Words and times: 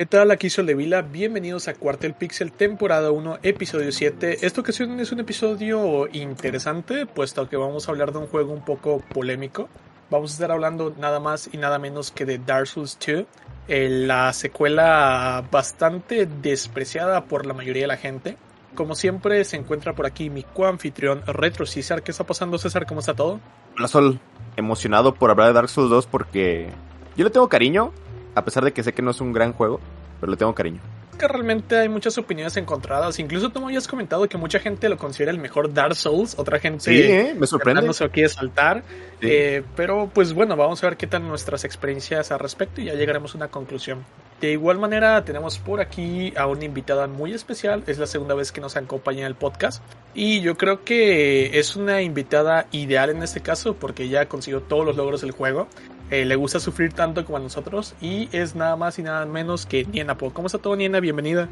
¿Qué 0.00 0.06
tal? 0.06 0.30
Aquí 0.30 0.48
soy 0.48 0.72
Vila. 0.72 1.02
Bienvenidos 1.02 1.68
a 1.68 1.74
Cuartel 1.74 2.14
Pixel, 2.14 2.52
temporada 2.52 3.10
1, 3.10 3.40
episodio 3.42 3.92
7. 3.92 4.46
Esta 4.46 4.62
ocasión 4.62 4.98
es 4.98 5.12
un 5.12 5.20
episodio 5.20 6.08
interesante, 6.10 7.04
puesto 7.04 7.46
que 7.50 7.58
vamos 7.58 7.86
a 7.86 7.90
hablar 7.90 8.10
de 8.10 8.16
un 8.16 8.26
juego 8.26 8.50
un 8.54 8.64
poco 8.64 9.02
polémico. 9.12 9.68
Vamos 10.08 10.30
a 10.30 10.32
estar 10.32 10.52
hablando 10.52 10.94
nada 10.98 11.20
más 11.20 11.50
y 11.52 11.58
nada 11.58 11.78
menos 11.78 12.12
que 12.12 12.24
de 12.24 12.38
Dark 12.38 12.66
Souls 12.66 12.96
2, 13.06 13.26
eh, 13.68 13.88
la 13.90 14.32
secuela 14.32 15.44
bastante 15.52 16.24
despreciada 16.24 17.26
por 17.26 17.44
la 17.44 17.52
mayoría 17.52 17.82
de 17.82 17.88
la 17.88 17.98
gente. 17.98 18.38
Como 18.74 18.94
siempre, 18.94 19.44
se 19.44 19.58
encuentra 19.58 19.92
por 19.94 20.06
aquí 20.06 20.30
mi 20.30 20.44
coanfitrión 20.44 21.22
Retro 21.26 21.66
César. 21.66 22.02
¿Qué 22.02 22.12
está 22.12 22.24
pasando, 22.24 22.56
César? 22.56 22.86
¿Cómo 22.86 23.00
está 23.00 23.12
todo? 23.12 23.38
Hola, 23.76 23.86
Sol. 23.86 24.18
Emocionado 24.56 25.12
por 25.12 25.30
hablar 25.30 25.48
de 25.48 25.52
Dark 25.52 25.68
Souls 25.68 25.90
2 25.90 26.06
porque 26.06 26.70
yo 27.18 27.24
le 27.24 27.30
tengo 27.30 27.50
cariño, 27.50 27.92
a 28.34 28.44
pesar 28.44 28.64
de 28.64 28.72
que 28.72 28.82
sé 28.82 28.92
que 28.92 29.02
no 29.02 29.10
es 29.10 29.20
un 29.20 29.32
gran 29.32 29.52
juego, 29.52 29.80
pero 30.20 30.30
le 30.30 30.36
tengo 30.36 30.54
cariño. 30.54 30.80
Que 31.18 31.28
realmente 31.28 31.76
hay 31.76 31.88
muchas 31.88 32.16
opiniones 32.16 32.56
encontradas. 32.56 33.18
Incluso 33.18 33.50
tú 33.50 33.60
me 33.60 33.66
habías 33.66 33.86
comentado 33.86 34.26
que 34.28 34.38
mucha 34.38 34.58
gente 34.58 34.88
lo 34.88 34.96
considera 34.96 35.30
el 35.30 35.38
mejor 35.38 35.72
Dark 35.72 35.94
Souls, 35.94 36.38
otra 36.38 36.58
gente 36.58 36.84
sí, 36.84 37.02
¿eh? 37.02 37.34
me 37.38 37.46
sorprende. 37.46 37.82
no 37.82 37.92
se 37.92 38.04
lo 38.04 38.10
quiere 38.10 38.28
saltar. 38.28 38.82
Eh, 39.20 39.62
pero 39.76 40.10
pues 40.12 40.32
bueno, 40.32 40.56
vamos 40.56 40.82
a 40.82 40.88
ver 40.88 40.96
qué 40.96 41.06
tal 41.06 41.26
nuestras 41.26 41.64
experiencias 41.64 42.30
al 42.32 42.38
respecto 42.38 42.80
y 42.80 42.86
ya 42.86 42.94
llegaremos 42.94 43.34
a 43.34 43.38
una 43.38 43.48
conclusión. 43.48 44.04
De 44.40 44.52
igual 44.52 44.78
manera, 44.78 45.22
tenemos 45.22 45.58
por 45.58 45.82
aquí 45.82 46.32
a 46.34 46.46
una 46.46 46.64
invitada 46.64 47.06
muy 47.06 47.34
especial. 47.34 47.82
Es 47.86 47.98
la 47.98 48.06
segunda 48.06 48.34
vez 48.34 48.52
que 48.52 48.62
nos 48.62 48.74
acompaña 48.76 49.20
en 49.20 49.26
el 49.26 49.34
podcast. 49.34 49.82
Y 50.14 50.40
yo 50.40 50.56
creo 50.56 50.82
que 50.82 51.58
es 51.58 51.76
una 51.76 52.00
invitada 52.00 52.66
ideal 52.72 53.10
en 53.10 53.22
este 53.22 53.40
caso 53.42 53.74
porque 53.74 54.08
ya 54.08 54.26
consiguió 54.26 54.62
todos 54.62 54.86
los 54.86 54.96
logros 54.96 55.20
del 55.20 55.32
juego. 55.32 55.68
Eh, 56.10 56.24
le 56.24 56.34
gusta 56.34 56.58
sufrir 56.58 56.92
tanto 56.92 57.24
como 57.24 57.36
a 57.38 57.40
nosotros 57.40 57.94
y 58.00 58.28
es 58.32 58.56
nada 58.56 58.74
más 58.74 58.98
y 58.98 59.02
nada 59.02 59.24
menos 59.26 59.64
que 59.64 59.84
Niena 59.84 60.16
Po. 60.16 60.32
¿Cómo 60.32 60.46
está 60.46 60.58
todo, 60.58 60.74
Niena? 60.74 60.98
Bienvenida. 60.98 61.48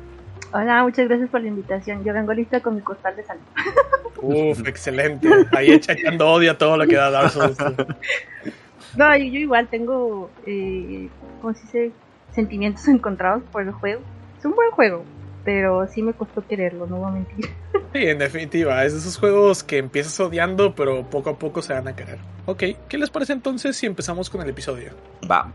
Hola, 0.52 0.82
muchas 0.82 1.06
gracias 1.06 1.30
por 1.30 1.42
la 1.42 1.48
invitación. 1.48 2.02
Yo 2.02 2.12
vengo 2.12 2.32
lista 2.32 2.60
con 2.60 2.74
mi 2.74 2.80
costal 2.80 3.14
de 3.14 3.22
salud. 3.22 3.42
Uf, 4.20 4.66
excelente. 4.66 5.28
Ahí 5.56 5.70
echando 5.70 6.28
odio 6.28 6.50
a 6.50 6.58
todo 6.58 6.76
lo 6.76 6.86
que 6.88 6.96
da 6.96 7.10
Dark 7.10 7.30
Souls. 7.30 7.56
No, 8.96 9.16
yo, 9.16 9.38
igual 9.38 9.68
tengo, 9.68 10.30
eh, 10.46 11.08
¿cómo 11.40 11.54
se 11.54 11.60
dice? 11.60 11.92
Sentimientos 12.32 12.88
encontrados 12.88 13.42
por 13.52 13.62
el 13.62 13.70
juego. 13.70 14.00
Es 14.38 14.44
un 14.44 14.56
buen 14.56 14.70
juego, 14.70 15.04
pero 15.48 15.88
sí 15.88 16.02
me 16.02 16.12
costó 16.12 16.46
quererlo, 16.46 16.86
no 16.86 16.98
voy 16.98 17.08
a 17.08 17.12
mentir. 17.12 17.48
Sí, 17.94 18.06
en 18.06 18.18
definitiva, 18.18 18.84
es 18.84 18.92
de 18.92 18.98
esos 18.98 19.16
juegos 19.16 19.64
que 19.64 19.78
empiezas 19.78 20.20
odiando, 20.20 20.74
pero 20.74 21.08
poco 21.08 21.30
a 21.30 21.38
poco 21.38 21.62
se 21.62 21.72
van 21.72 21.88
a 21.88 21.96
querer. 21.96 22.18
Ok, 22.44 22.62
¿qué 22.86 22.98
les 22.98 23.08
parece 23.08 23.32
entonces 23.32 23.78
si 23.78 23.86
empezamos 23.86 24.28
con 24.28 24.42
el 24.42 24.50
episodio? 24.50 24.90
Va. 25.28 25.50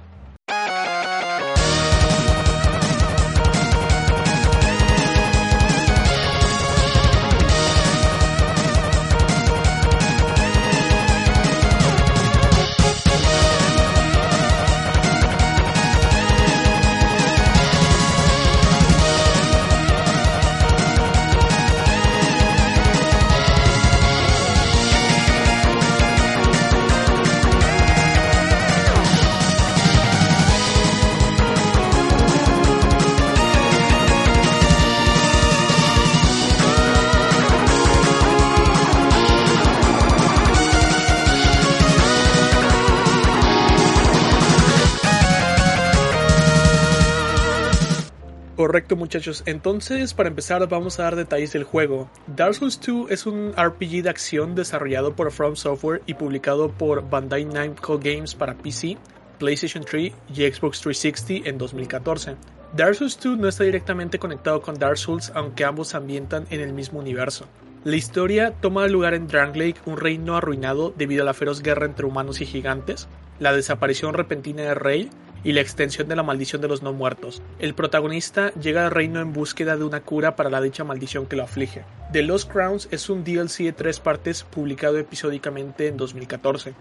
Correcto 48.64 48.96
muchachos, 48.96 49.44
entonces 49.46 50.14
para 50.14 50.30
empezar 50.30 50.66
vamos 50.70 50.98
a 50.98 51.04
dar 51.04 51.18
detalles 51.18 51.52
del 51.52 51.66
juego. 51.66 52.10
Dark 52.28 52.56
Souls 52.56 52.80
2 52.80 53.12
es 53.12 53.26
un 53.26 53.52
RPG 53.58 54.04
de 54.04 54.10
acción 54.10 54.56
desarrollado 54.56 55.18
por 55.18 55.34
From 55.34 55.58
Software 55.58 56.02
y 56.06 56.14
publicado 56.14 56.72
por 56.72 57.10
Bandai 57.10 57.44
Namco 57.44 58.00
Games 58.00 58.34
para 58.34 58.56
PC, 58.56 58.98
PlayStation 59.38 59.84
3 59.84 60.14
y 60.34 60.50
Xbox 60.50 60.80
360 60.80 61.50
en 61.50 61.58
2014. 61.58 62.38
Dark 62.74 62.96
Souls 62.96 63.20
2 63.22 63.38
no 63.38 63.50
está 63.50 63.66
directamente 63.66 64.18
conectado 64.18 64.62
con 64.62 64.80
Dark 64.80 64.98
Souls 64.98 65.34
aunque 65.36 65.66
ambos 65.66 65.94
ambientan 65.94 66.48
en 66.50 66.62
el 66.62 66.72
mismo 66.72 67.00
universo. 67.00 67.50
La 67.84 67.98
historia 67.98 68.52
toma 68.62 68.88
lugar 68.88 69.14
en 69.14 69.28
Drangleic, 69.28 69.86
un 69.86 69.98
reino 69.98 70.38
arruinado 70.38 70.94
debido 70.96 71.24
a 71.24 71.26
la 71.26 71.34
feroz 71.34 71.62
guerra 71.62 71.86
entre 71.86 72.06
humanos 72.06 72.40
y 72.40 72.46
gigantes, 72.46 73.10
la 73.40 73.52
desaparición 73.52 74.14
repentina 74.14 74.62
de 74.62 74.74
Rey 74.74 75.10
y 75.44 75.52
la 75.52 75.62
extensión 75.62 76.08
de 76.08 76.16
la 76.16 76.24
maldición 76.24 76.62
de 76.62 76.68
los 76.68 76.82
no 76.82 76.94
muertos. 76.94 77.42
El 77.60 77.74
protagonista 77.74 78.54
llega 78.54 78.86
al 78.86 78.92
reino 78.92 79.20
en 79.20 79.34
búsqueda 79.34 79.78
de 79.78 79.84
una 79.84 80.02
cura 80.02 80.36
para 80.36 80.50
la 80.50 80.62
dicha 80.62 80.84
maldición 80.84 81.26
que 81.26 81.36
lo 81.36 81.44
aflige. 81.44 81.84
The 82.12 82.24
Lost 82.24 82.52
Crowns 82.52 82.88
es 82.92 83.10
un 83.10 83.24
DLC 83.24 83.64
de 83.64 83.74
tres 83.74 84.00
partes 84.00 84.44
publicado 84.44 84.98
episódicamente 84.98 85.88
en 85.88 85.98
2014. 85.98 86.74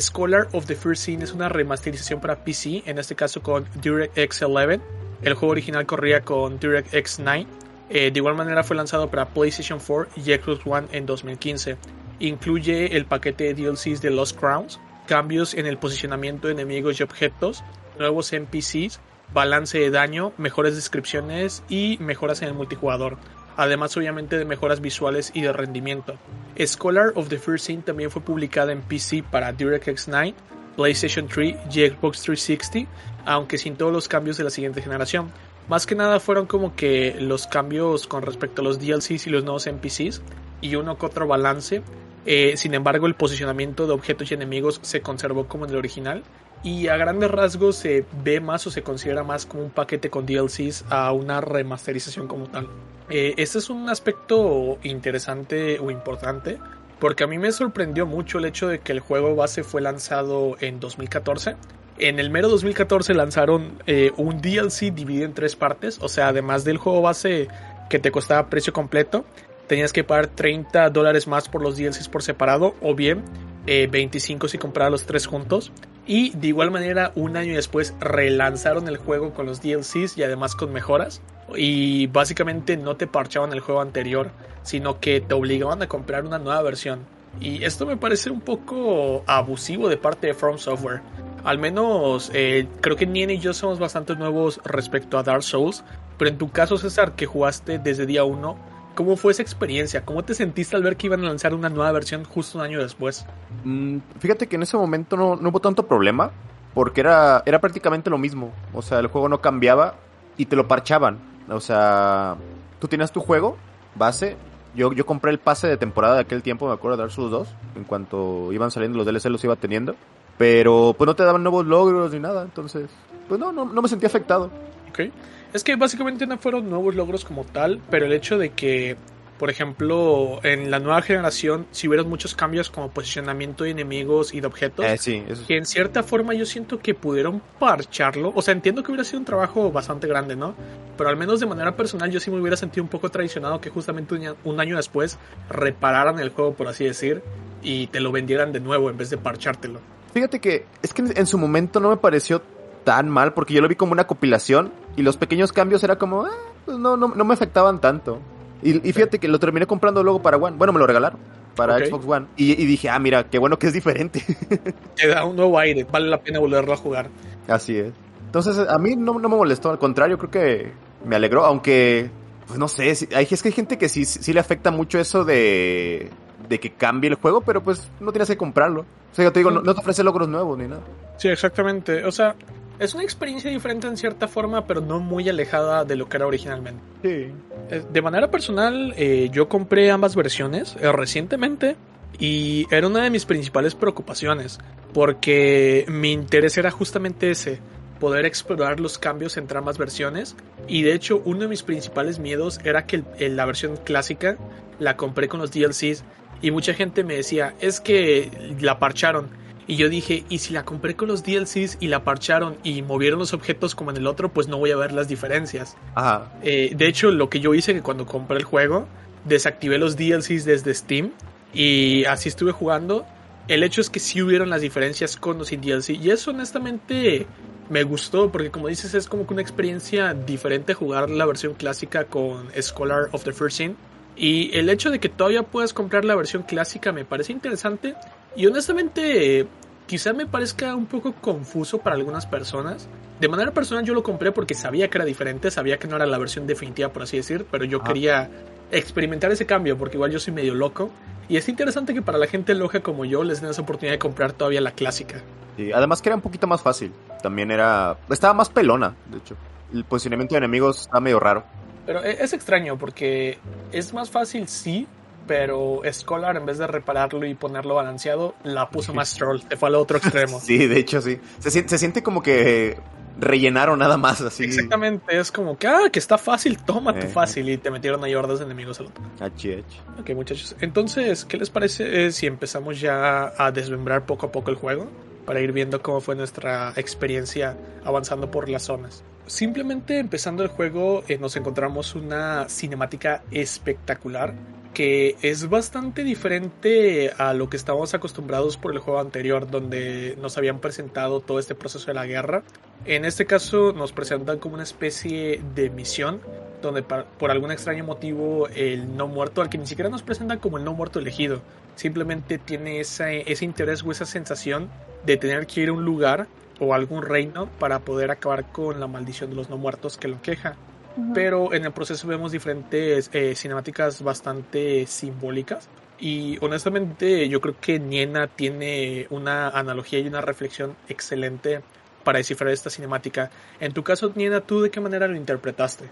Scholar 0.00 0.48
of 0.52 0.66
the 0.66 0.74
First 0.74 1.04
Scene 1.04 1.22
es 1.22 1.32
una 1.32 1.48
remasterización 1.48 2.20
para 2.20 2.42
PC, 2.44 2.82
en 2.86 2.98
este 2.98 3.14
caso 3.14 3.42
con 3.42 3.66
DirectX 3.80 4.42
11. 4.42 4.80
El 5.22 5.34
juego 5.34 5.52
original 5.52 5.86
corría 5.86 6.22
con 6.22 6.58
DirectX 6.58 7.20
9. 7.20 7.46
Eh, 7.88 8.10
de 8.10 8.18
igual 8.18 8.34
manera 8.34 8.64
fue 8.64 8.76
lanzado 8.76 9.08
para 9.08 9.26
PlayStation 9.26 9.78
4 9.78 10.12
y 10.16 10.22
Xbox 10.22 10.66
One 10.66 10.88
en 10.90 11.06
2015. 11.06 11.76
Incluye 12.18 12.96
el 12.96 13.04
paquete 13.04 13.54
de 13.54 13.54
DLCs 13.54 14.02
de 14.02 14.10
Lost 14.10 14.38
Crowns, 14.38 14.80
cambios 15.06 15.54
en 15.54 15.66
el 15.66 15.78
posicionamiento 15.78 16.48
de 16.48 16.54
enemigos 16.54 16.98
y 16.98 17.04
objetos, 17.04 17.62
nuevos 17.98 18.32
NPCs, 18.32 19.00
balance 19.32 19.78
de 19.78 19.90
daño, 19.90 20.32
mejores 20.38 20.74
descripciones 20.74 21.62
y 21.68 21.98
mejoras 22.00 22.42
en 22.42 22.48
el 22.48 22.54
multijugador. 22.54 23.18
Además 23.56 23.96
obviamente 23.96 24.36
de 24.38 24.44
mejoras 24.44 24.80
visuales 24.80 25.30
y 25.34 25.40
de 25.40 25.52
rendimiento. 25.52 26.16
Scholar 26.58 27.12
of 27.14 27.28
the 27.28 27.38
First 27.38 27.66
Sin 27.66 27.82
también 27.82 28.10
fue 28.10 28.22
publicada 28.22 28.72
en 28.72 28.82
PC 28.82 29.24
para 29.30 29.52
DirectX 29.52 30.08
9, 30.08 30.34
PlayStation 30.76 31.26
3 31.26 31.56
y 31.70 31.86
Xbox 31.86 32.22
360, 32.22 32.90
aunque 33.24 33.58
sin 33.58 33.76
todos 33.76 33.92
los 33.92 34.08
cambios 34.08 34.36
de 34.36 34.44
la 34.44 34.50
siguiente 34.50 34.82
generación. 34.82 35.32
Más 35.68 35.86
que 35.86 35.96
nada 35.96 36.20
fueron 36.20 36.46
como 36.46 36.76
que 36.76 37.16
los 37.18 37.46
cambios 37.46 38.06
con 38.06 38.22
respecto 38.22 38.60
a 38.60 38.64
los 38.64 38.78
DLCs 38.78 39.26
y 39.26 39.30
los 39.30 39.42
nuevos 39.42 39.66
NPCs 39.66 40.22
y 40.60 40.76
uno 40.76 40.96
que 40.96 41.06
otro 41.06 41.26
balance. 41.26 41.82
Eh, 42.24 42.56
sin 42.56 42.74
embargo, 42.74 43.06
el 43.06 43.14
posicionamiento 43.14 43.86
de 43.86 43.92
objetos 43.92 44.30
y 44.30 44.34
enemigos 44.34 44.78
se 44.82 45.00
conservó 45.00 45.48
como 45.48 45.64
en 45.64 45.70
el 45.70 45.76
original 45.76 46.22
y 46.62 46.88
a 46.88 46.96
grandes 46.96 47.30
rasgos 47.30 47.76
se 47.76 48.04
ve 48.24 48.40
más 48.40 48.66
o 48.66 48.70
se 48.70 48.82
considera 48.82 49.22
más 49.22 49.46
como 49.46 49.62
un 49.64 49.70
paquete 49.70 50.10
con 50.10 50.26
DLCs 50.26 50.84
a 50.90 51.12
una 51.12 51.40
remasterización 51.40 52.26
como 52.26 52.46
tal. 52.46 52.68
Eh, 53.08 53.34
este 53.36 53.58
es 53.58 53.70
un 53.70 53.88
aspecto 53.88 54.78
interesante 54.82 55.78
o 55.78 55.90
importante 55.90 56.58
porque 56.98 57.24
a 57.24 57.26
mí 57.26 57.38
me 57.38 57.52
sorprendió 57.52 58.06
mucho 58.06 58.38
el 58.38 58.46
hecho 58.46 58.68
de 58.68 58.80
que 58.80 58.92
el 58.92 59.00
juego 59.00 59.34
base 59.36 59.62
fue 59.62 59.80
lanzado 59.80 60.56
en 60.60 60.80
2014. 60.80 61.56
En 61.98 62.18
el 62.18 62.30
mero 62.30 62.48
2014 62.48 63.14
lanzaron 63.14 63.78
eh, 63.86 64.12
un 64.16 64.40
DLC 64.40 64.92
dividido 64.92 65.24
en 65.24 65.34
tres 65.34 65.56
partes, 65.56 65.98
o 66.02 66.08
sea, 66.08 66.28
además 66.28 66.64
del 66.64 66.78
juego 66.78 67.02
base 67.02 67.48
que 67.88 67.98
te 67.98 68.10
costaba 68.10 68.48
precio 68.48 68.72
completo, 68.72 69.24
tenías 69.66 69.92
que 69.92 70.04
pagar 70.04 70.26
30 70.26 70.90
dólares 70.90 71.26
más 71.26 71.48
por 71.48 71.62
los 71.62 71.76
DLCs 71.76 72.08
por 72.08 72.22
separado 72.22 72.74
o 72.82 72.94
bien 72.94 73.22
25 73.66 74.46
eh, 74.46 74.48
si 74.48 74.58
comprabas 74.58 74.92
los 74.92 75.04
tres 75.04 75.26
juntos. 75.26 75.72
Y 76.06 76.30
de 76.30 76.48
igual 76.48 76.70
manera, 76.70 77.12
un 77.16 77.36
año 77.36 77.54
después 77.54 77.94
relanzaron 77.98 78.86
el 78.86 78.96
juego 78.96 79.34
con 79.34 79.46
los 79.46 79.60
DLCs 79.60 80.16
y 80.16 80.22
además 80.22 80.54
con 80.54 80.72
mejoras. 80.72 81.20
Y 81.56 82.06
básicamente 82.06 82.76
no 82.76 82.96
te 82.96 83.06
parchaban 83.06 83.52
el 83.52 83.60
juego 83.60 83.80
anterior, 83.80 84.30
sino 84.62 85.00
que 85.00 85.20
te 85.20 85.34
obligaban 85.34 85.82
a 85.82 85.88
comprar 85.88 86.24
una 86.24 86.38
nueva 86.38 86.62
versión. 86.62 87.00
Y 87.40 87.64
esto 87.64 87.86
me 87.86 87.96
parece 87.96 88.30
un 88.30 88.40
poco 88.40 89.24
abusivo 89.26 89.88
de 89.88 89.96
parte 89.96 90.28
de 90.28 90.34
From 90.34 90.58
Software. 90.58 91.02
Al 91.44 91.58
menos 91.58 92.30
eh, 92.34 92.66
creo 92.80 92.96
que 92.96 93.06
Nien 93.06 93.30
y 93.30 93.38
yo 93.38 93.52
somos 93.52 93.78
bastante 93.78 94.16
nuevos 94.16 94.60
respecto 94.64 95.18
a 95.18 95.22
Dark 95.22 95.42
Souls. 95.42 95.84
Pero 96.18 96.30
en 96.30 96.38
tu 96.38 96.50
caso, 96.50 96.78
César, 96.78 97.14
que 97.14 97.26
jugaste 97.26 97.78
desde 97.78 98.06
día 98.06 98.24
1, 98.24 98.56
¿Cómo 98.96 99.16
fue 99.18 99.32
esa 99.32 99.42
experiencia? 99.42 100.06
¿Cómo 100.06 100.24
te 100.24 100.34
sentiste 100.34 100.74
al 100.74 100.82
ver 100.82 100.96
que 100.96 101.06
iban 101.06 101.20
a 101.20 101.28
lanzar 101.28 101.52
una 101.52 101.68
nueva 101.68 101.92
versión 101.92 102.24
justo 102.24 102.56
un 102.56 102.64
año 102.64 102.80
después? 102.80 103.26
Mm, 103.62 103.98
fíjate 104.18 104.46
que 104.46 104.56
en 104.56 104.62
ese 104.62 104.78
momento 104.78 105.18
no, 105.18 105.34
hubo 105.34 105.60
tanto 105.60 105.86
problema, 105.86 106.30
porque 106.72 107.02
era, 107.02 107.42
era 107.44 107.60
prácticamente 107.60 108.08
lo 108.08 108.16
mismo. 108.16 108.52
O 108.72 108.80
sea, 108.80 108.98
el 108.98 109.08
juego 109.08 109.28
no 109.28 109.42
cambiaba 109.42 109.96
y 110.38 110.46
te 110.46 110.56
lo 110.56 110.66
parchaban. 110.66 111.18
O 111.50 111.60
sea, 111.60 112.36
tú 112.80 112.88
tienes 112.88 113.12
tu 113.12 113.20
juego 113.20 113.58
base. 113.96 114.38
Yo, 114.74 114.94
yo 114.94 115.04
compré 115.04 115.30
el 115.30 115.40
pase 115.40 115.68
de 115.68 115.76
temporada 115.76 116.14
de 116.14 116.20
aquel 116.22 116.42
tiempo, 116.42 116.66
me 116.66 116.72
acuerdo 116.72 116.96
de 116.96 117.02
Dark 117.02 117.12
Souls 117.12 117.30
2. 117.30 117.48
En 117.76 117.84
cuanto 117.84 118.50
iban 118.50 118.70
saliendo 118.70 118.96
los 118.96 119.06
DLC 119.06 119.26
los 119.26 119.44
iba 119.44 119.56
teniendo. 119.56 119.94
Pero 120.38 120.94
pues 120.96 121.06
no 121.06 121.14
te 121.14 121.22
daban 121.22 121.42
nuevos 121.42 121.66
logros 121.66 122.12
ni 122.12 122.18
nada. 122.18 122.42
Entonces, 122.42 122.88
pues 123.28 123.38
no, 123.38 123.52
no, 123.52 123.66
no 123.66 123.82
me 123.82 123.88
sentí 123.88 124.06
afectado 124.06 124.50
Ok. 124.88 125.10
Es 125.56 125.64
que 125.64 125.74
básicamente 125.76 126.26
no 126.26 126.36
fueron 126.38 126.68
nuevos 126.68 126.94
logros 126.94 127.24
como 127.24 127.44
tal, 127.44 127.80
pero 127.90 128.04
el 128.04 128.12
hecho 128.12 128.36
de 128.36 128.50
que, 128.50 128.96
por 129.38 129.48
ejemplo, 129.48 130.38
en 130.42 130.70
la 130.70 130.78
nueva 130.80 131.00
generación, 131.00 131.66
si 131.70 131.88
hubieron 131.88 132.08
muchos 132.10 132.34
cambios 132.34 132.68
como 132.68 132.90
posicionamiento 132.90 133.64
de 133.64 133.70
enemigos 133.70 134.34
y 134.34 134.40
de 134.40 134.46
objetos, 134.46 134.84
Eh, 134.84 134.98
sí, 134.98 135.22
eso 135.26 135.40
sí. 135.40 135.46
que 135.48 135.56
en 135.56 135.64
cierta 135.64 136.02
forma 136.02 136.34
yo 136.34 136.44
siento 136.44 136.78
que 136.78 136.94
pudieron 136.94 137.40
parcharlo. 137.58 138.32
O 138.34 138.42
sea, 138.42 138.52
entiendo 138.52 138.82
que 138.82 138.90
hubiera 138.92 139.04
sido 139.04 139.18
un 139.20 139.24
trabajo 139.24 139.72
bastante 139.72 140.06
grande, 140.06 140.36
¿no? 140.36 140.54
Pero 140.98 141.08
al 141.08 141.16
menos 141.16 141.40
de 141.40 141.46
manera 141.46 141.74
personal 141.74 142.10
yo 142.10 142.20
sí 142.20 142.30
me 142.30 142.38
hubiera 142.38 142.56
sentido 142.58 142.82
un 142.84 142.90
poco 142.90 143.10
traicionado 143.10 143.58
que 143.60 143.70
justamente 143.70 144.14
un, 144.44 144.60
año- 144.60 144.76
después 144.76 145.18
repararan 145.48 146.18
el 146.18 146.28
juego, 146.30 146.52
por 146.54 146.68
así 146.68 146.84
decir, 146.84 147.22
y 147.62 147.86
te 147.86 148.00
lo 148.00 148.12
vendieran 148.12 148.52
de 148.52 148.60
nuevo 148.60 148.90
en 148.90 148.98
vez 148.98 149.08
de 149.10 149.16
parchártelo. 149.16 149.80
Fíjate 150.12 150.38
que 150.38 150.66
es 150.82 150.92
que 150.92 151.02
en 151.02 151.26
su 151.26 151.38
momento 151.38 151.80
no 151.80 151.88
me 151.90 151.96
pareció 151.96 152.42
tan 152.84 153.08
mal 153.08 153.32
porque 153.34 153.54
yo 153.54 153.60
lo 153.60 153.68
vi 153.68 153.74
como 153.74 153.92
una 153.92 154.06
compilación 154.06 154.70
y 154.96 155.02
los 155.02 155.16
pequeños 155.16 155.52
cambios 155.52 155.82
era 155.84 155.96
como, 155.96 156.24
ah, 156.24 156.30
pues 156.64 156.78
no, 156.78 156.96
no, 156.96 157.08
no 157.08 157.24
me 157.24 157.34
afectaban 157.34 157.80
tanto. 157.80 158.18
Y, 158.62 158.88
y 158.88 158.92
fíjate 158.92 159.18
que 159.18 159.28
lo 159.28 159.38
terminé 159.38 159.66
comprando 159.66 160.02
luego 160.02 160.22
para 160.22 160.36
One. 160.38 160.56
Bueno, 160.56 160.72
me 160.72 160.78
lo 160.78 160.86
regalaron 160.86 161.20
para. 161.54 161.78
Xbox 161.78 162.06
One. 162.06 162.26
Y, 162.36 162.52
y 162.60 162.66
dije, 162.66 162.88
ah, 162.88 162.98
mira, 162.98 163.24
qué 163.28 163.38
bueno 163.38 163.58
que 163.58 163.66
es 163.66 163.72
diferente. 163.74 164.22
Te 164.96 165.08
da 165.08 165.24
un 165.24 165.36
nuevo 165.36 165.58
aire, 165.58 165.84
vale 165.84 166.08
la 166.08 166.18
pena 166.20 166.38
volverlo 166.38 166.72
a 166.72 166.76
jugar. 166.76 167.08
Así 167.48 167.76
es. 167.76 167.92
Entonces, 168.24 168.58
a 168.68 168.78
mí 168.78 168.96
no, 168.96 169.18
no 169.18 169.28
me 169.28 169.36
molestó, 169.36 169.70
al 169.70 169.78
contrario, 169.78 170.18
creo 170.18 170.30
que 170.30 170.72
me 171.06 171.16
alegró, 171.16 171.44
aunque, 171.44 172.10
pues 172.46 172.58
no 172.58 172.66
sé, 172.68 172.94
si- 172.94 173.08
hay, 173.14 173.26
es 173.30 173.42
que 173.42 173.48
hay 173.48 173.54
gente 173.54 173.78
que 173.78 173.88
sí, 173.88 174.04
sí 174.04 174.32
le 174.32 174.40
afecta 174.40 174.70
mucho 174.70 174.98
eso 174.98 175.24
de, 175.24 176.10
de 176.48 176.60
que 176.60 176.72
cambie 176.72 177.08
el 177.10 177.16
juego, 177.16 177.40
pero 177.42 177.62
pues 177.62 177.88
no 178.00 178.10
tienes 178.12 178.28
que 178.28 178.36
comprarlo. 178.36 178.80
O 179.12 179.14
sea, 179.14 179.24
yo 179.24 179.32
te 179.32 179.40
digo, 179.40 179.50
no, 179.50 179.62
no 179.62 179.74
te 179.74 179.80
ofrece 179.80 180.02
logros 180.02 180.28
nuevos 180.28 180.58
ni 180.58 180.66
nada. 180.66 180.82
Sí, 181.18 181.28
exactamente. 181.28 182.04
O 182.04 182.12
sea, 182.12 182.34
es 182.78 182.94
una 182.94 183.02
experiencia 183.02 183.50
diferente 183.50 183.86
en 183.86 183.96
cierta 183.96 184.28
forma, 184.28 184.66
pero 184.66 184.80
no 184.80 185.00
muy 185.00 185.28
alejada 185.28 185.84
de 185.84 185.96
lo 185.96 186.08
que 186.08 186.16
era 186.16 186.26
originalmente. 186.26 186.80
Sí. 187.02 187.32
Eh, 187.70 187.82
De 187.92 188.02
manera 188.02 188.30
personal, 188.30 188.92
eh, 188.96 189.28
yo 189.32 189.48
compré 189.48 189.90
ambas 189.90 190.14
versiones 190.16 190.76
eh, 190.80 190.90
recientemente 190.92 191.76
y 192.18 192.66
era 192.70 192.86
una 192.86 193.02
de 193.02 193.10
mis 193.10 193.24
principales 193.26 193.74
preocupaciones, 193.74 194.58
porque 194.92 195.84
mi 195.88 196.12
interés 196.12 196.56
era 196.58 196.70
justamente 196.70 197.30
ese, 197.30 197.58
poder 198.00 198.26
explorar 198.26 198.78
los 198.80 198.98
cambios 198.98 199.36
entre 199.36 199.56
ambas 199.58 199.78
versiones 199.78 200.36
y 200.68 200.82
de 200.82 200.92
hecho 200.92 201.22
uno 201.24 201.40
de 201.40 201.48
mis 201.48 201.62
principales 201.62 202.18
miedos 202.18 202.60
era 202.64 202.84
que 202.86 202.96
el- 202.96 203.04
el- 203.18 203.36
la 203.36 203.46
versión 203.46 203.76
clásica 203.76 204.36
la 204.78 204.96
compré 204.96 205.28
con 205.28 205.40
los 205.40 205.50
DLCs 205.50 206.04
y 206.42 206.50
mucha 206.50 206.74
gente 206.74 207.04
me 207.04 207.14
decía, 207.14 207.54
es 207.60 207.80
que 207.80 208.30
la 208.60 208.78
parcharon. 208.78 209.28
Y 209.68 209.76
yo 209.76 209.88
dije, 209.88 210.24
y 210.28 210.38
si 210.38 210.52
la 210.52 210.64
compré 210.64 210.94
con 210.94 211.08
los 211.08 211.24
DLCs 211.24 211.78
y 211.80 211.88
la 211.88 212.04
parcharon 212.04 212.56
y 212.62 212.82
movieron 212.82 213.18
los 213.18 213.32
objetos 213.32 213.74
como 213.74 213.90
en 213.90 213.96
el 213.96 214.06
otro, 214.06 214.32
pues 214.32 214.46
no 214.46 214.58
voy 214.58 214.70
a 214.70 214.76
ver 214.76 214.92
las 214.92 215.08
diferencias. 215.08 215.76
Ajá. 215.94 216.32
Eh, 216.42 216.72
de 216.76 216.86
hecho, 216.86 217.10
lo 217.10 217.28
que 217.28 217.40
yo 217.40 217.52
hice 217.54 217.74
que 217.74 217.82
cuando 217.82 218.06
compré 218.06 218.36
el 218.38 218.44
juego, 218.44 218.86
desactivé 219.24 219.78
los 219.78 219.96
DLCs 219.96 220.44
desde 220.44 220.72
Steam 220.72 221.10
y 221.52 222.04
así 222.04 222.28
estuve 222.28 222.52
jugando. 222.52 223.04
El 223.48 223.62
hecho 223.62 223.80
es 223.80 223.90
que 223.90 224.00
sí 224.00 224.22
hubieron 224.22 224.50
las 224.50 224.60
diferencias 224.60 225.16
con 225.16 225.38
los 225.38 225.50
DLC 225.50 225.90
y 225.90 226.10
eso 226.10 226.30
honestamente 226.30 227.26
me 227.68 227.82
gustó 227.82 228.30
porque 228.30 228.50
como 228.50 228.68
dices 228.68 228.94
es 228.94 229.08
como 229.08 229.26
que 229.26 229.34
una 229.34 229.42
experiencia 229.42 230.14
diferente 230.14 230.74
jugar 230.74 231.10
la 231.10 231.26
versión 231.26 231.54
clásica 231.54 232.04
con 232.04 232.48
Scholar 232.60 233.08
of 233.12 233.24
the 233.24 233.32
First 233.32 233.58
Sin 233.58 233.76
y 234.16 234.56
el 234.56 234.68
hecho 234.70 234.90
de 234.90 234.98
que 234.98 235.08
todavía 235.08 235.42
puedas 235.42 235.72
comprar 235.72 236.04
la 236.04 236.14
versión 236.14 236.42
clásica 236.42 236.92
me 236.92 237.04
parece 237.04 237.32
interesante 237.32 237.94
y 238.34 238.46
honestamente 238.46 239.40
eh, 239.40 239.46
quizá 239.86 240.12
me 240.12 240.26
parezca 240.26 240.74
un 240.74 240.86
poco 240.86 241.12
confuso 241.14 241.78
para 241.78 241.96
algunas 241.96 242.26
personas. 242.26 242.88
De 243.20 243.28
manera 243.28 243.52
personal 243.52 243.84
yo 243.84 243.94
lo 243.94 244.02
compré 244.02 244.32
porque 244.32 244.54
sabía 244.54 244.88
que 244.88 244.98
era 244.98 245.04
diferente, 245.04 245.50
sabía 245.50 245.78
que 245.78 245.88
no 245.88 245.96
era 245.96 246.06
la 246.06 246.18
versión 246.18 246.46
definitiva 246.46 246.90
por 246.92 247.02
así 247.02 247.16
decir, 247.16 247.46
pero 247.50 247.64
yo 247.64 247.80
Ah. 247.82 247.84
quería 247.84 248.30
experimentar 248.70 249.30
ese 249.32 249.46
cambio 249.46 249.76
porque 249.78 249.96
igual 249.96 250.10
yo 250.10 250.18
soy 250.18 250.32
medio 250.34 250.54
loco 250.54 250.90
y 251.28 251.36
es 251.36 251.48
interesante 251.48 251.94
que 251.94 252.02
para 252.02 252.18
la 252.18 252.26
gente 252.26 252.54
loca 252.54 252.80
como 252.80 253.04
yo 253.04 253.24
les 253.24 253.40
den 253.40 253.50
esa 253.50 253.62
oportunidad 253.62 253.94
de 253.94 253.98
comprar 253.98 254.32
todavía 254.32 254.60
la 254.60 254.72
clásica. 254.72 255.22
Sí, 255.56 255.72
además 255.72 256.02
que 256.02 256.08
era 256.10 256.16
un 256.16 256.22
poquito 256.22 256.46
más 256.46 256.62
fácil. 256.62 256.92
También 257.22 257.50
era, 257.50 257.96
estaba 258.10 258.34
más 258.34 258.48
pelona, 258.48 258.94
de 259.10 259.18
hecho. 259.18 259.36
El 259.72 259.84
posicionamiento 259.84 260.34
de 260.34 260.38
enemigos 260.38 260.82
estaba 260.82 261.00
medio 261.00 261.18
raro. 261.18 261.44
Pero 261.86 262.04
e- 262.04 262.22
es 262.22 262.32
extraño 262.32 262.76
porque 262.78 263.38
es 263.72 263.94
más 263.94 264.10
fácil 264.10 264.48
sí, 264.48 264.86
pero 265.26 265.82
Scholar 265.92 266.36
en 266.36 266.46
vez 266.46 266.58
de 266.58 266.66
repararlo 266.66 267.26
y 267.26 267.34
ponerlo 267.34 267.74
balanceado, 267.76 268.34
la 268.44 268.68
puso 268.70 268.92
más 268.92 269.14
troll, 269.16 269.40
se 269.48 269.56
fue 269.56 269.68
al 269.68 269.76
otro 269.76 269.98
extremo. 269.98 270.40
Sí, 270.40 270.66
de 270.66 270.78
hecho 270.78 271.00
sí. 271.00 271.18
Se, 271.38 271.50
se 271.50 271.78
siente 271.78 272.02
como 272.02 272.22
que 272.22 272.78
rellenaron 273.18 273.78
nada 273.78 273.96
más 273.96 274.20
así. 274.20 274.44
Exactamente, 274.44 275.18
es 275.18 275.32
como 275.32 275.56
que, 275.56 275.66
ah, 275.66 275.88
que 275.90 275.98
está 275.98 276.18
fácil, 276.18 276.58
toma 276.58 276.92
tu 276.98 277.06
Eh. 277.06 277.10
fácil 277.10 277.48
y 277.48 277.56
te 277.56 277.70
metieron 277.70 278.04
ahí 278.04 278.14
hordas 278.14 278.40
de 278.40 278.44
enemigos 278.44 278.78
al 278.80 278.86
otro. 278.86 279.02
Achi, 279.20 279.52
achi. 279.54 279.80
Ok, 280.00 280.10
muchachos. 280.10 280.54
Entonces, 280.60 281.24
¿qué 281.24 281.38
les 281.38 281.48
parece 281.50 282.06
eh, 282.06 282.12
si 282.12 282.26
empezamos 282.26 282.78
ya 282.80 283.32
a 283.38 283.50
desmembrar 283.52 284.04
poco 284.04 284.26
a 284.26 284.32
poco 284.32 284.50
el 284.50 284.56
juego? 284.56 284.86
Para 285.24 285.40
ir 285.40 285.50
viendo 285.52 285.82
cómo 285.82 286.00
fue 286.00 286.14
nuestra 286.14 286.72
experiencia 286.76 287.56
avanzando 287.84 288.30
por 288.30 288.48
las 288.48 288.62
zonas. 288.64 289.02
Simplemente 289.26 289.98
empezando 289.98 290.44
el 290.44 290.48
juego 290.48 291.02
eh, 291.08 291.18
nos 291.18 291.36
encontramos 291.36 291.94
una 291.94 292.48
cinemática 292.48 293.22
espectacular 293.32 294.34
que 294.72 295.16
es 295.22 295.48
bastante 295.48 296.04
diferente 296.04 297.10
a 297.16 297.32
lo 297.32 297.48
que 297.48 297.56
estábamos 297.56 297.94
acostumbrados 297.94 298.58
por 298.58 298.72
el 298.72 298.78
juego 298.78 299.00
anterior 299.00 299.50
donde 299.50 300.18
nos 300.20 300.36
habían 300.36 300.60
presentado 300.60 301.20
todo 301.20 301.38
este 301.38 301.54
proceso 301.54 301.86
de 301.86 301.94
la 301.94 302.04
guerra. 302.04 302.42
En 302.84 303.06
este 303.06 303.24
caso 303.24 303.72
nos 303.72 303.92
presentan 303.92 304.38
como 304.38 304.54
una 304.54 304.64
especie 304.64 305.40
de 305.54 305.70
misión 305.70 306.20
donde 306.60 306.82
por 306.82 307.30
algún 307.30 307.50
extraño 307.52 307.84
motivo 307.84 308.48
el 308.48 308.96
no 308.96 309.08
muerto, 309.08 309.40
al 309.40 309.48
que 309.48 309.56
ni 309.56 309.66
siquiera 309.66 309.88
nos 309.88 310.02
presentan 310.02 310.40
como 310.40 310.58
el 310.58 310.64
no 310.64 310.74
muerto 310.74 310.98
elegido, 310.98 311.40
simplemente 311.74 312.36
tiene 312.36 312.80
ese 312.80 313.24
interés 313.40 313.82
o 313.82 313.90
esa 313.90 314.04
sensación 314.04 314.68
de 315.06 315.16
tener 315.16 315.46
que 315.46 315.62
ir 315.62 315.70
a 315.70 315.72
un 315.72 315.86
lugar 315.86 316.26
o 316.58 316.74
algún 316.74 317.02
reino 317.02 317.46
para 317.58 317.80
poder 317.80 318.10
acabar 318.10 318.50
con 318.50 318.80
la 318.80 318.86
maldición 318.86 319.30
de 319.30 319.36
los 319.36 319.50
no 319.50 319.56
muertos 319.56 319.96
que 319.96 320.08
lo 320.08 320.20
queja. 320.22 320.56
Ujú. 320.96 321.12
Pero 321.14 321.52
en 321.52 321.64
el 321.64 321.72
proceso 321.72 322.08
vemos 322.08 322.32
diferentes 322.32 323.10
eh, 323.12 323.34
cinemáticas 323.34 324.02
bastante 324.02 324.86
simbólicas. 324.86 325.68
Y 325.98 326.38
honestamente 326.42 327.28
yo 327.28 327.40
creo 327.40 327.54
que 327.60 327.78
Niena 327.78 328.26
tiene 328.26 329.06
una 329.10 329.48
analogía 329.48 329.98
y 329.98 330.08
una 330.08 330.20
reflexión 330.20 330.76
excelente 330.88 331.62
para 332.04 332.18
descifrar 332.18 332.50
esta 332.50 332.70
cinemática. 332.70 333.30
En 333.60 333.72
tu 333.72 333.82
caso, 333.82 334.12
Niena, 334.14 334.40
¿tú 334.40 334.62
de 334.62 334.70
qué 334.70 334.80
manera 334.80 335.08
lo 335.08 335.16
interpretaste? 335.16 335.86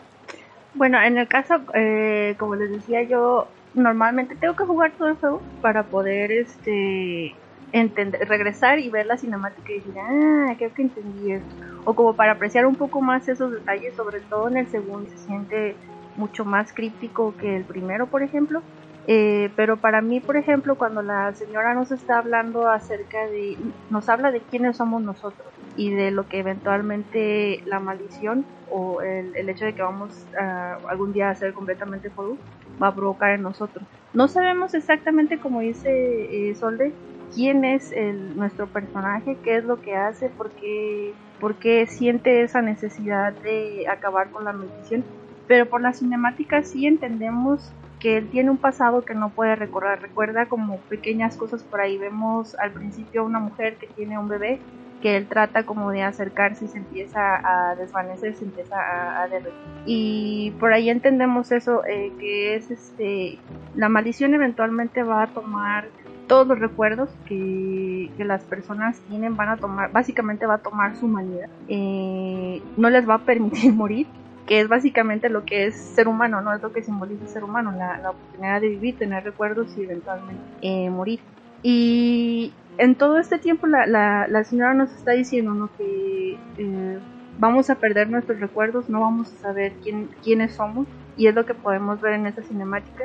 Bueno, 0.74 1.00
en 1.00 1.18
el 1.18 1.28
caso, 1.28 1.54
eh, 1.74 2.34
como 2.38 2.56
les 2.56 2.70
decía 2.70 3.02
yo, 3.02 3.48
normalmente 3.74 4.36
tengo 4.36 4.56
que 4.56 4.64
jugar 4.64 4.92
todo 4.92 5.08
el 5.08 5.16
juego 5.16 5.42
para 5.60 5.84
poder 5.84 6.32
este 6.32 7.34
entender, 7.74 8.28
regresar 8.28 8.78
y 8.78 8.88
ver 8.88 9.04
la 9.04 9.16
cinemática 9.16 9.72
y 9.72 9.80
decir, 9.80 9.94
ah, 9.98 10.54
creo 10.56 10.72
que 10.72 10.82
entendí 10.82 11.32
esto. 11.32 11.54
O 11.84 11.94
como 11.94 12.14
para 12.14 12.32
apreciar 12.32 12.66
un 12.66 12.76
poco 12.76 13.00
más 13.00 13.28
esos 13.28 13.50
detalles, 13.50 13.94
sobre 13.94 14.20
todo 14.20 14.48
en 14.48 14.58
el 14.58 14.68
segundo 14.68 15.10
se 15.10 15.18
siente 15.18 15.74
mucho 16.16 16.44
más 16.44 16.72
críptico 16.72 17.34
que 17.36 17.56
el 17.56 17.64
primero, 17.64 18.06
por 18.06 18.22
ejemplo. 18.22 18.62
Eh, 19.08 19.50
pero 19.56 19.76
para 19.76 20.00
mí, 20.00 20.20
por 20.20 20.36
ejemplo, 20.36 20.76
cuando 20.76 21.02
la 21.02 21.34
señora 21.34 21.74
nos 21.74 21.90
está 21.90 22.18
hablando 22.18 22.70
acerca 22.70 23.26
de, 23.26 23.58
nos 23.90 24.08
habla 24.08 24.30
de 24.30 24.40
quiénes 24.40 24.76
somos 24.76 25.02
nosotros 25.02 25.46
y 25.76 25.90
de 25.90 26.12
lo 26.12 26.28
que 26.28 26.38
eventualmente 26.38 27.60
la 27.66 27.80
maldición 27.80 28.46
o 28.70 29.02
el, 29.02 29.34
el 29.34 29.48
hecho 29.48 29.64
de 29.64 29.74
que 29.74 29.82
vamos 29.82 30.24
a 30.40 30.78
algún 30.88 31.12
día 31.12 31.28
a 31.28 31.34
ser 31.34 31.52
completamente 31.52 32.08
fuego 32.08 32.38
va 32.80 32.88
a 32.88 32.94
provocar 32.94 33.32
en 33.32 33.42
nosotros. 33.42 33.84
No 34.14 34.28
sabemos 34.28 34.74
exactamente, 34.74 35.38
como 35.38 35.60
dice 35.60 35.90
eh, 35.90 36.54
Solde, 36.54 36.92
quién 37.34 37.64
es 37.64 37.92
el, 37.92 38.36
nuestro 38.36 38.66
personaje, 38.66 39.36
qué 39.42 39.56
es 39.56 39.64
lo 39.64 39.80
que 39.80 39.96
hace, 39.96 40.28
por 40.28 40.50
qué, 40.50 41.12
por 41.40 41.56
qué 41.56 41.86
siente 41.86 42.42
esa 42.42 42.62
necesidad 42.62 43.32
de 43.32 43.86
acabar 43.88 44.30
con 44.30 44.44
la 44.44 44.52
maldición. 44.52 45.04
Pero 45.46 45.66
por 45.66 45.80
la 45.80 45.92
cinemática 45.92 46.62
sí 46.62 46.86
entendemos 46.86 47.70
que 48.00 48.16
él 48.18 48.28
tiene 48.28 48.50
un 48.50 48.56
pasado 48.56 49.04
que 49.04 49.14
no 49.14 49.30
puede 49.30 49.56
recordar. 49.56 50.00
Recuerda 50.00 50.46
como 50.46 50.78
pequeñas 50.78 51.36
cosas 51.36 51.62
por 51.62 51.80
ahí. 51.80 51.98
Vemos 51.98 52.54
al 52.56 52.70
principio 52.70 53.22
a 53.22 53.24
una 53.24 53.40
mujer 53.40 53.76
que 53.76 53.86
tiene 53.88 54.18
un 54.18 54.28
bebé 54.28 54.60
que 55.02 55.18
él 55.18 55.26
trata 55.26 55.64
como 55.64 55.90
de 55.90 56.02
acercarse 56.02 56.64
y 56.64 56.68
se 56.68 56.78
empieza 56.78 57.20
a 57.20 57.74
desvanecer, 57.74 58.34
se 58.36 58.44
empieza 58.44 58.80
a, 58.80 59.22
a 59.22 59.28
derretir. 59.28 59.52
Y 59.84 60.52
por 60.58 60.72
ahí 60.72 60.88
entendemos 60.88 61.52
eso, 61.52 61.84
eh, 61.84 62.10
que 62.18 62.54
es 62.54 62.70
este, 62.70 63.38
la 63.74 63.90
maldición 63.90 64.32
eventualmente 64.32 65.02
va 65.02 65.24
a 65.24 65.26
tomar 65.26 65.88
todos 66.26 66.46
los 66.46 66.58
recuerdos 66.58 67.10
que, 67.26 68.10
que 68.16 68.24
las 68.24 68.42
personas 68.44 68.98
tienen, 69.08 69.36
van 69.36 69.50
a 69.50 69.56
tomar, 69.56 69.92
básicamente 69.92 70.46
va 70.46 70.54
a 70.54 70.58
tomar 70.58 70.96
su 70.96 71.06
humanidad. 71.06 71.48
Eh, 71.68 72.62
no 72.76 72.90
les 72.90 73.08
va 73.08 73.14
a 73.14 73.18
permitir 73.18 73.72
morir, 73.74 74.06
que 74.46 74.60
es 74.60 74.68
básicamente 74.68 75.28
lo 75.28 75.44
que 75.44 75.66
es 75.66 75.76
ser 75.76 76.08
humano, 76.08 76.40
no 76.40 76.54
es 76.54 76.62
lo 76.62 76.72
que 76.72 76.82
simboliza 76.82 77.26
ser 77.26 77.44
humano, 77.44 77.72
la, 77.72 77.98
la 77.98 78.10
oportunidad 78.10 78.60
de 78.60 78.68
vivir, 78.68 78.98
tener 78.98 79.24
recuerdos 79.24 79.76
y 79.76 79.84
eventualmente 79.84 80.42
eh, 80.62 80.90
morir. 80.90 81.20
Y 81.62 82.52
en 82.78 82.94
todo 82.94 83.18
este 83.18 83.38
tiempo 83.38 83.66
la, 83.66 83.86
la, 83.86 84.26
la 84.28 84.44
señora 84.44 84.74
nos 84.74 84.92
está 84.92 85.12
diciendo 85.12 85.54
¿no? 85.54 85.70
que 85.76 86.36
eh, 86.58 86.98
vamos 87.38 87.70
a 87.70 87.76
perder 87.76 88.10
nuestros 88.10 88.40
recuerdos, 88.40 88.88
no 88.88 89.00
vamos 89.00 89.32
a 89.32 89.42
saber 89.42 89.72
quién, 89.82 90.08
quiénes 90.22 90.54
somos 90.54 90.86
y 91.16 91.26
es 91.26 91.34
lo 91.34 91.46
que 91.46 91.54
podemos 91.54 92.00
ver 92.00 92.14
en 92.14 92.26
esta 92.26 92.42
cinemática. 92.42 93.04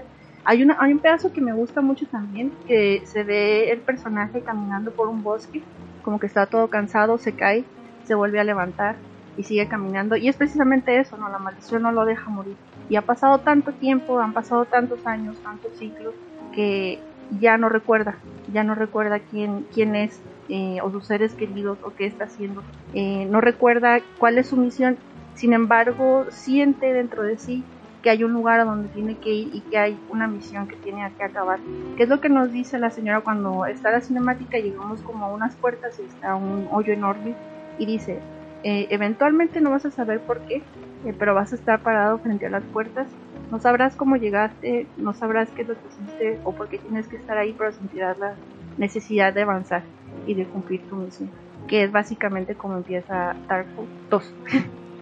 Hay, 0.50 0.64
una, 0.64 0.78
hay 0.80 0.92
un 0.94 0.98
pedazo 0.98 1.32
que 1.32 1.42
me 1.42 1.54
gusta 1.54 1.80
mucho 1.80 2.08
también, 2.08 2.52
que 2.66 3.04
se 3.06 3.24
ve 3.24 3.70
el 3.70 3.82
personaje 3.82 4.42
caminando 4.42 4.90
por 4.90 5.08
un 5.08 5.22
bosque, 5.22 5.62
como 6.02 6.20
que 6.20 6.26
está 6.26 6.48
todo 6.48 6.70
cansado, 6.70 7.20
se 7.20 7.34
cae, 7.34 7.66
se 8.06 8.16
vuelve 8.16 8.40
a 8.40 8.44
levantar 8.44 8.96
y 9.38 9.44
sigue 9.44 9.68
caminando. 9.68 10.16
Y 10.16 10.28
es 10.28 10.36
precisamente 10.36 11.00
eso, 11.00 11.18
¿no? 11.18 11.30
La 11.30 11.38
maldición 11.38 11.84
no 11.84 11.92
lo 11.92 12.04
deja 12.04 12.32
morir. 12.32 12.56
Y 12.90 12.96
ha 12.96 13.04
pasado 13.04 13.38
tanto 13.38 13.74
tiempo, 13.74 14.20
han 14.20 14.34
pasado 14.34 14.66
tantos 14.66 15.06
años, 15.06 15.38
tantos 15.44 15.72
ciclos, 15.78 16.16
que 16.56 16.98
ya 17.40 17.60
no 17.60 17.70
recuerda, 17.70 18.16
ya 18.52 18.64
no 18.64 18.74
recuerda 18.74 19.20
quién, 19.20 19.68
quién 19.72 19.96
es, 19.96 20.20
eh, 20.48 20.80
o 20.82 20.90
sus 20.90 21.06
seres 21.06 21.36
queridos, 21.36 21.78
o 21.84 21.94
qué 21.94 22.08
está 22.08 22.24
haciendo. 22.24 22.64
Eh, 22.96 23.28
no 23.30 23.40
recuerda 23.40 24.00
cuál 24.18 24.40
es 24.40 24.48
su 24.48 24.58
misión, 24.58 24.98
sin 25.36 25.54
embargo, 25.54 26.26
siente 26.32 26.92
dentro 26.92 27.22
de 27.22 27.38
sí 27.38 27.64
que 28.02 28.10
hay 28.10 28.24
un 28.24 28.34
lugar 28.34 28.60
a 28.60 28.66
donde 28.66 28.88
tiene 28.90 29.18
que 29.18 29.32
ir 29.32 29.50
y 29.54 29.62
que 29.62 29.78
hay 29.78 30.00
una 30.10 30.28
misión 30.28 30.68
que 30.68 30.76
tiene 30.78 31.12
que 31.18 31.24
acabar. 31.24 31.60
¿Qué 31.98 32.04
es 32.04 32.10
lo 32.10 32.22
que 32.22 32.30
nos 32.30 32.52
dice 32.52 32.80
la 32.80 32.92
señora 32.92 33.22
cuando 33.22 33.66
está 33.66 33.92
la 33.92 34.02
cinemática? 34.02 34.58
Llegamos 34.58 35.02
como 35.02 35.26
a 35.26 35.34
unas 35.34 35.56
puertas 35.56 36.00
y 36.00 36.04
está 36.04 36.36
un 36.36 36.68
hoyo 36.72 36.94
enorme 36.94 37.36
y 37.78 37.86
dice, 37.86 38.20
eh, 38.64 38.88
eventualmente 38.90 39.62
no 39.62 39.72
vas 39.72 39.86
a 39.86 39.92
saber 39.92 40.20
por 40.22 40.40
qué, 40.42 40.64
eh, 41.06 41.14
pero 41.18 41.34
vas 41.34 41.52
a 41.52 41.56
estar 41.56 41.82
parado 41.82 42.20
frente 42.20 42.46
a 42.46 42.50
las 42.50 42.64
puertas. 42.64 43.08
No 43.52 43.60
sabrás 43.60 43.96
cómo 43.96 44.16
llegaste, 44.16 44.88
no 44.98 45.14
sabrás 45.14 45.50
qué 45.52 45.64
es 45.64 45.68
lo 45.68 45.74
que 45.76 45.88
hiciste 45.88 46.40
o 46.44 46.54
por 46.54 46.70
qué 46.70 46.78
tienes 46.78 47.08
que 47.08 47.18
estar 47.18 47.38
ahí, 47.38 47.54
pero 47.58 47.72
sentirás 47.72 48.18
la 48.20 48.36
necesidad 48.78 49.34
de 49.34 49.42
avanzar 49.42 49.84
y 50.26 50.36
de 50.36 50.46
cumplir 50.46 50.88
tu 50.88 50.96
misión. 50.96 51.32
Que 51.68 51.84
es 51.84 51.92
básicamente 51.92 52.56
como 52.56 52.78
empieza 52.78 53.36
Dark 53.48 53.68
Souls 53.76 53.90
2. 54.10 54.36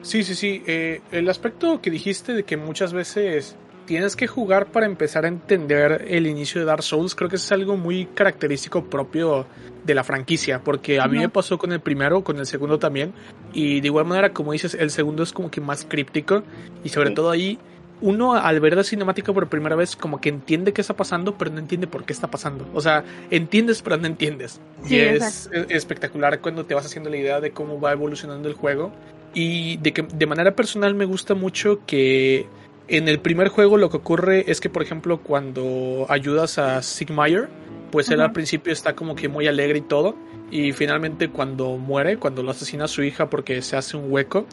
Sí, 0.08 0.24
sí, 0.24 0.36
sí. 0.36 0.64
Eh, 0.66 1.02
el 1.12 1.28
aspecto 1.30 1.82
que 1.82 1.92
dijiste 1.92 2.34
de 2.34 2.44
que 2.44 2.56
muchas 2.56 2.94
veces 2.94 3.58
tienes 3.86 4.16
que 4.16 4.26
jugar 4.26 4.68
para 4.68 4.86
empezar 4.86 5.26
a 5.26 5.28
entender 5.28 6.06
el 6.08 6.28
inicio 6.28 6.62
de 6.62 6.66
Dark 6.66 6.82
Souls, 6.82 7.14
creo 7.14 7.30
que 7.30 7.36
es 7.36 7.52
algo 7.52 7.76
muy 7.76 8.06
característico 8.06 8.86
propio 8.86 9.46
de 9.86 9.94
la 9.94 10.06
franquicia, 10.06 10.62
porque 10.64 11.02
a 11.02 11.10
mí 11.10 11.18
me 11.18 11.28
pasó 11.28 11.58
con 11.58 11.74
el 11.74 11.82
primero, 11.82 12.24
con 12.24 12.38
el 12.38 12.46
segundo 12.46 12.80
también, 12.80 13.12
y 13.52 13.82
de 13.82 13.88
igual 13.88 14.06
manera, 14.06 14.32
como 14.32 14.54
dices, 14.54 14.76
el 14.76 14.92
segundo 14.92 15.24
es 15.24 15.34
como 15.34 15.52
que 15.52 15.60
más 15.60 15.86
críptico, 15.86 16.42
y 16.86 16.90
sobre 16.90 17.12
todo 17.12 17.30
ahí, 17.30 17.60
uno 18.00 18.34
al 18.34 18.62
ver 18.62 18.78
la 18.78 18.84
cinemática 18.86 19.34
por 19.34 19.50
primera 19.50 19.76
vez 19.76 19.98
como 19.98 20.22
que 20.22 20.30
entiende 20.30 20.72
qué 20.72 20.80
está 20.80 20.96
pasando, 20.96 21.38
pero 21.38 21.52
no 21.52 21.60
entiende 21.60 21.88
por 21.88 22.06
qué 22.06 22.14
está 22.14 22.30
pasando. 22.30 22.66
O 22.74 22.80
sea, 22.80 23.04
entiendes, 23.30 23.82
pero 23.82 23.98
no 23.98 24.08
entiendes. 24.08 24.62
y 24.88 25.00
es 25.00 25.50
espectacular 25.68 26.40
cuando 26.40 26.66
te 26.66 26.76
vas 26.76 26.86
haciendo 26.86 27.10
la 27.10 27.18
idea 27.18 27.42
de 27.42 27.52
cómo 27.52 27.82
va 27.82 27.92
evolucionando 27.92 28.48
el 28.48 28.54
juego 28.54 28.94
y 29.38 29.78
de 29.78 29.94
que 29.94 30.02
de 30.02 30.26
manera 30.26 30.56
personal 30.56 30.96
me 30.96 31.06
gusta 31.06 31.36
mucho 31.36 31.86
que 31.86 32.48
en 32.88 33.08
el 33.08 33.20
primer 33.20 33.50
juego 33.50 33.78
lo 33.78 33.92
que 33.92 33.98
ocurre 33.98 34.50
es 34.50 34.60
que, 34.60 34.68
por 34.68 34.82
ejemplo, 34.82 35.20
cuando 35.20 36.08
ayudas 36.10 36.58
a 36.58 36.82
Sigmire, 36.82 37.48
pues 37.92 38.10
él 38.10 38.22
al 38.22 38.32
principio 38.32 38.74
está 38.74 38.96
como 38.96 39.14
que 39.14 39.30
muy 39.30 39.46
alegre 39.46 39.78
y 39.78 39.82
todo. 39.82 40.16
Y 40.50 40.72
finalmente 40.72 41.30
cuando 41.30 41.78
muere, 41.78 42.18
cuando 42.18 42.42
lo 42.42 42.52
asesina 42.52 42.86
a 42.86 42.88
su 42.88 43.04
hija 43.04 43.30
porque 43.30 43.62
se 43.62 43.76
hace 43.76 43.98
un 43.98 44.12
hueco, 44.12 44.46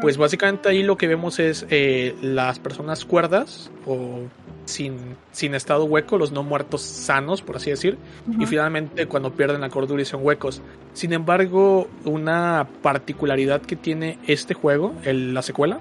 pues 0.00 0.16
básicamente 0.16 0.68
ahí 0.68 0.82
lo 0.82 0.96
que 0.96 1.06
vemos 1.06 1.38
es 1.38 1.66
eh, 1.70 2.16
las 2.20 2.58
personas 2.58 3.04
cuerdas 3.04 3.70
o 3.86 4.22
sin, 4.64 5.16
sin 5.30 5.54
estado 5.54 5.84
hueco, 5.84 6.18
los 6.18 6.32
no 6.32 6.42
muertos 6.42 6.82
sanos, 6.82 7.42
por 7.42 7.56
así 7.56 7.70
decir, 7.70 7.96
y 8.38 8.46
finalmente 8.46 9.06
cuando 9.06 9.32
pierden 9.32 9.60
la 9.60 9.68
cordura 9.68 10.02
y 10.02 10.04
son 10.04 10.24
huecos. 10.24 10.60
Sin 10.92 11.12
embargo, 11.12 11.88
una 12.04 12.66
particularidad 12.82 13.62
que 13.62 13.76
tiene 13.76 14.18
este 14.26 14.54
juego, 14.54 14.94
el, 15.04 15.34
la 15.34 15.42
secuela, 15.42 15.80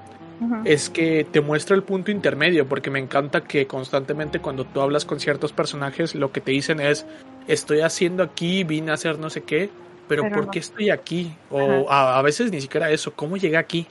es 0.65 0.89
que 0.89 1.25
te 1.30 1.42
muestra 1.42 1.75
el 1.75 1.84
punto 1.84 2.12
intermedio, 2.12 2.68
porque 2.68 2.89
me 2.89 3.00
encanta 3.00 3.42
que 3.42 3.68
constantemente 3.68 4.39
cuando 4.39 4.65
tú 4.65 4.82
hablas 4.82 5.06
con 5.06 5.20
ciertos 5.20 5.54
personajes, 5.54 6.15
lo 6.15 6.32
que 6.32 6.42
te 6.42 6.51
dicen 6.51 6.80
es, 6.80 7.06
estoy 7.48 7.82
haciendo 7.82 8.24
aquí, 8.24 8.63
vine 8.63 8.92
a 8.92 8.96
hacer 8.96 9.20
no 9.20 9.30
sé 9.30 9.44
qué, 9.44 9.70
pero, 10.08 10.30
¿por 10.30 10.51
qué 10.51 10.60
estoy 10.60 10.92
aquí? 10.92 11.36
O 11.50 11.89
a, 11.89 12.22
veces 12.22 12.51
ni 12.51 12.62
siquiera 12.62 12.92
eso, 12.92 13.13
¿cómo 13.13 13.38
llegué 13.38 13.58
aquí? 13.58 13.88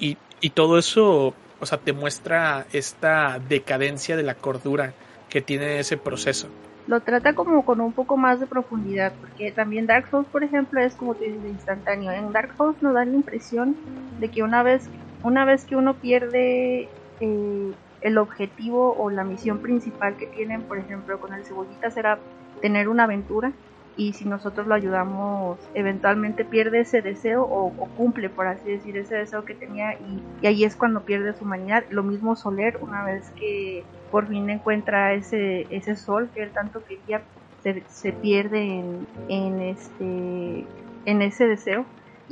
Y, 0.00 0.16
y 0.40 0.50
todo 0.50 0.78
eso 0.78 1.34
o 1.60 1.66
sea, 1.66 1.78
te 1.78 1.94
muestra 1.94 2.66
esta 2.72 3.38
decadencia 3.48 4.16
de 4.16 4.22
la 4.22 4.34
cordura 4.34 4.92
que 5.28 5.40
tiene 5.40 5.78
ese 5.78 5.96
proceso. 5.96 6.48
Lo 6.86 7.00
trata 7.00 7.32
como 7.32 7.64
con 7.64 7.80
un 7.80 7.92
poco 7.92 8.18
más 8.18 8.40
de 8.40 8.46
profundidad, 8.46 9.14
porque 9.18 9.50
también 9.50 9.86
Dark 9.86 10.08
Souls, 10.10 10.28
por 10.28 10.44
ejemplo, 10.44 10.80
es 10.80 10.94
como 10.94 11.14
te 11.14 11.24
dices, 11.24 11.42
instantáneo. 11.46 12.12
En 12.12 12.32
Dark 12.32 12.54
Souls 12.58 12.76
nos 12.82 12.92
da 12.92 13.06
la 13.06 13.14
impresión 13.14 13.76
de 14.20 14.28
que 14.28 14.42
una 14.42 14.62
vez, 14.62 14.90
una 15.24 15.44
vez 15.44 15.64
que 15.64 15.74
uno 15.74 15.94
pierde 15.94 16.88
eh, 17.20 17.72
el 18.00 18.18
objetivo 18.18 18.94
o 18.96 19.10
la 19.10 19.24
misión 19.24 19.58
principal 19.58 20.16
que 20.16 20.26
tienen, 20.26 20.62
por 20.62 20.78
ejemplo, 20.78 21.18
con 21.18 21.34
el 21.34 21.44
cebollita 21.44 21.90
será 21.90 22.18
tener 22.60 22.88
una 22.88 23.04
aventura, 23.04 23.52
y 23.96 24.12
si 24.12 24.24
nosotros 24.24 24.66
lo 24.66 24.74
ayudamos, 24.74 25.58
eventualmente 25.74 26.44
pierde 26.44 26.80
ese 26.80 27.00
deseo 27.00 27.42
o, 27.42 27.70
cumple, 27.96 28.28
por 28.28 28.46
así 28.46 28.68
decir, 28.68 28.96
ese 28.96 29.16
deseo 29.16 29.44
que 29.44 29.54
tenía 29.54 29.94
y, 29.94 30.46
ahí 30.46 30.64
es 30.64 30.74
cuando 30.76 31.02
pierde 31.02 31.32
su 31.34 31.44
humanidad. 31.44 31.84
Lo 31.90 32.02
mismo 32.02 32.34
Soler, 32.34 32.78
una 32.80 33.04
vez 33.04 33.30
que 33.36 33.84
por 34.10 34.26
fin 34.28 34.50
encuentra 34.50 35.14
ese, 35.14 35.66
ese 35.70 35.96
sol 35.96 36.28
que 36.34 36.42
él 36.42 36.50
tanto 36.50 36.82
quería, 36.84 37.22
se, 37.62 37.82
se 37.88 38.12
pierde 38.12 38.80
en, 38.80 39.06
en, 39.28 39.60
este, 39.60 40.66
en 41.04 41.22
ese 41.22 41.46
deseo. 41.46 41.84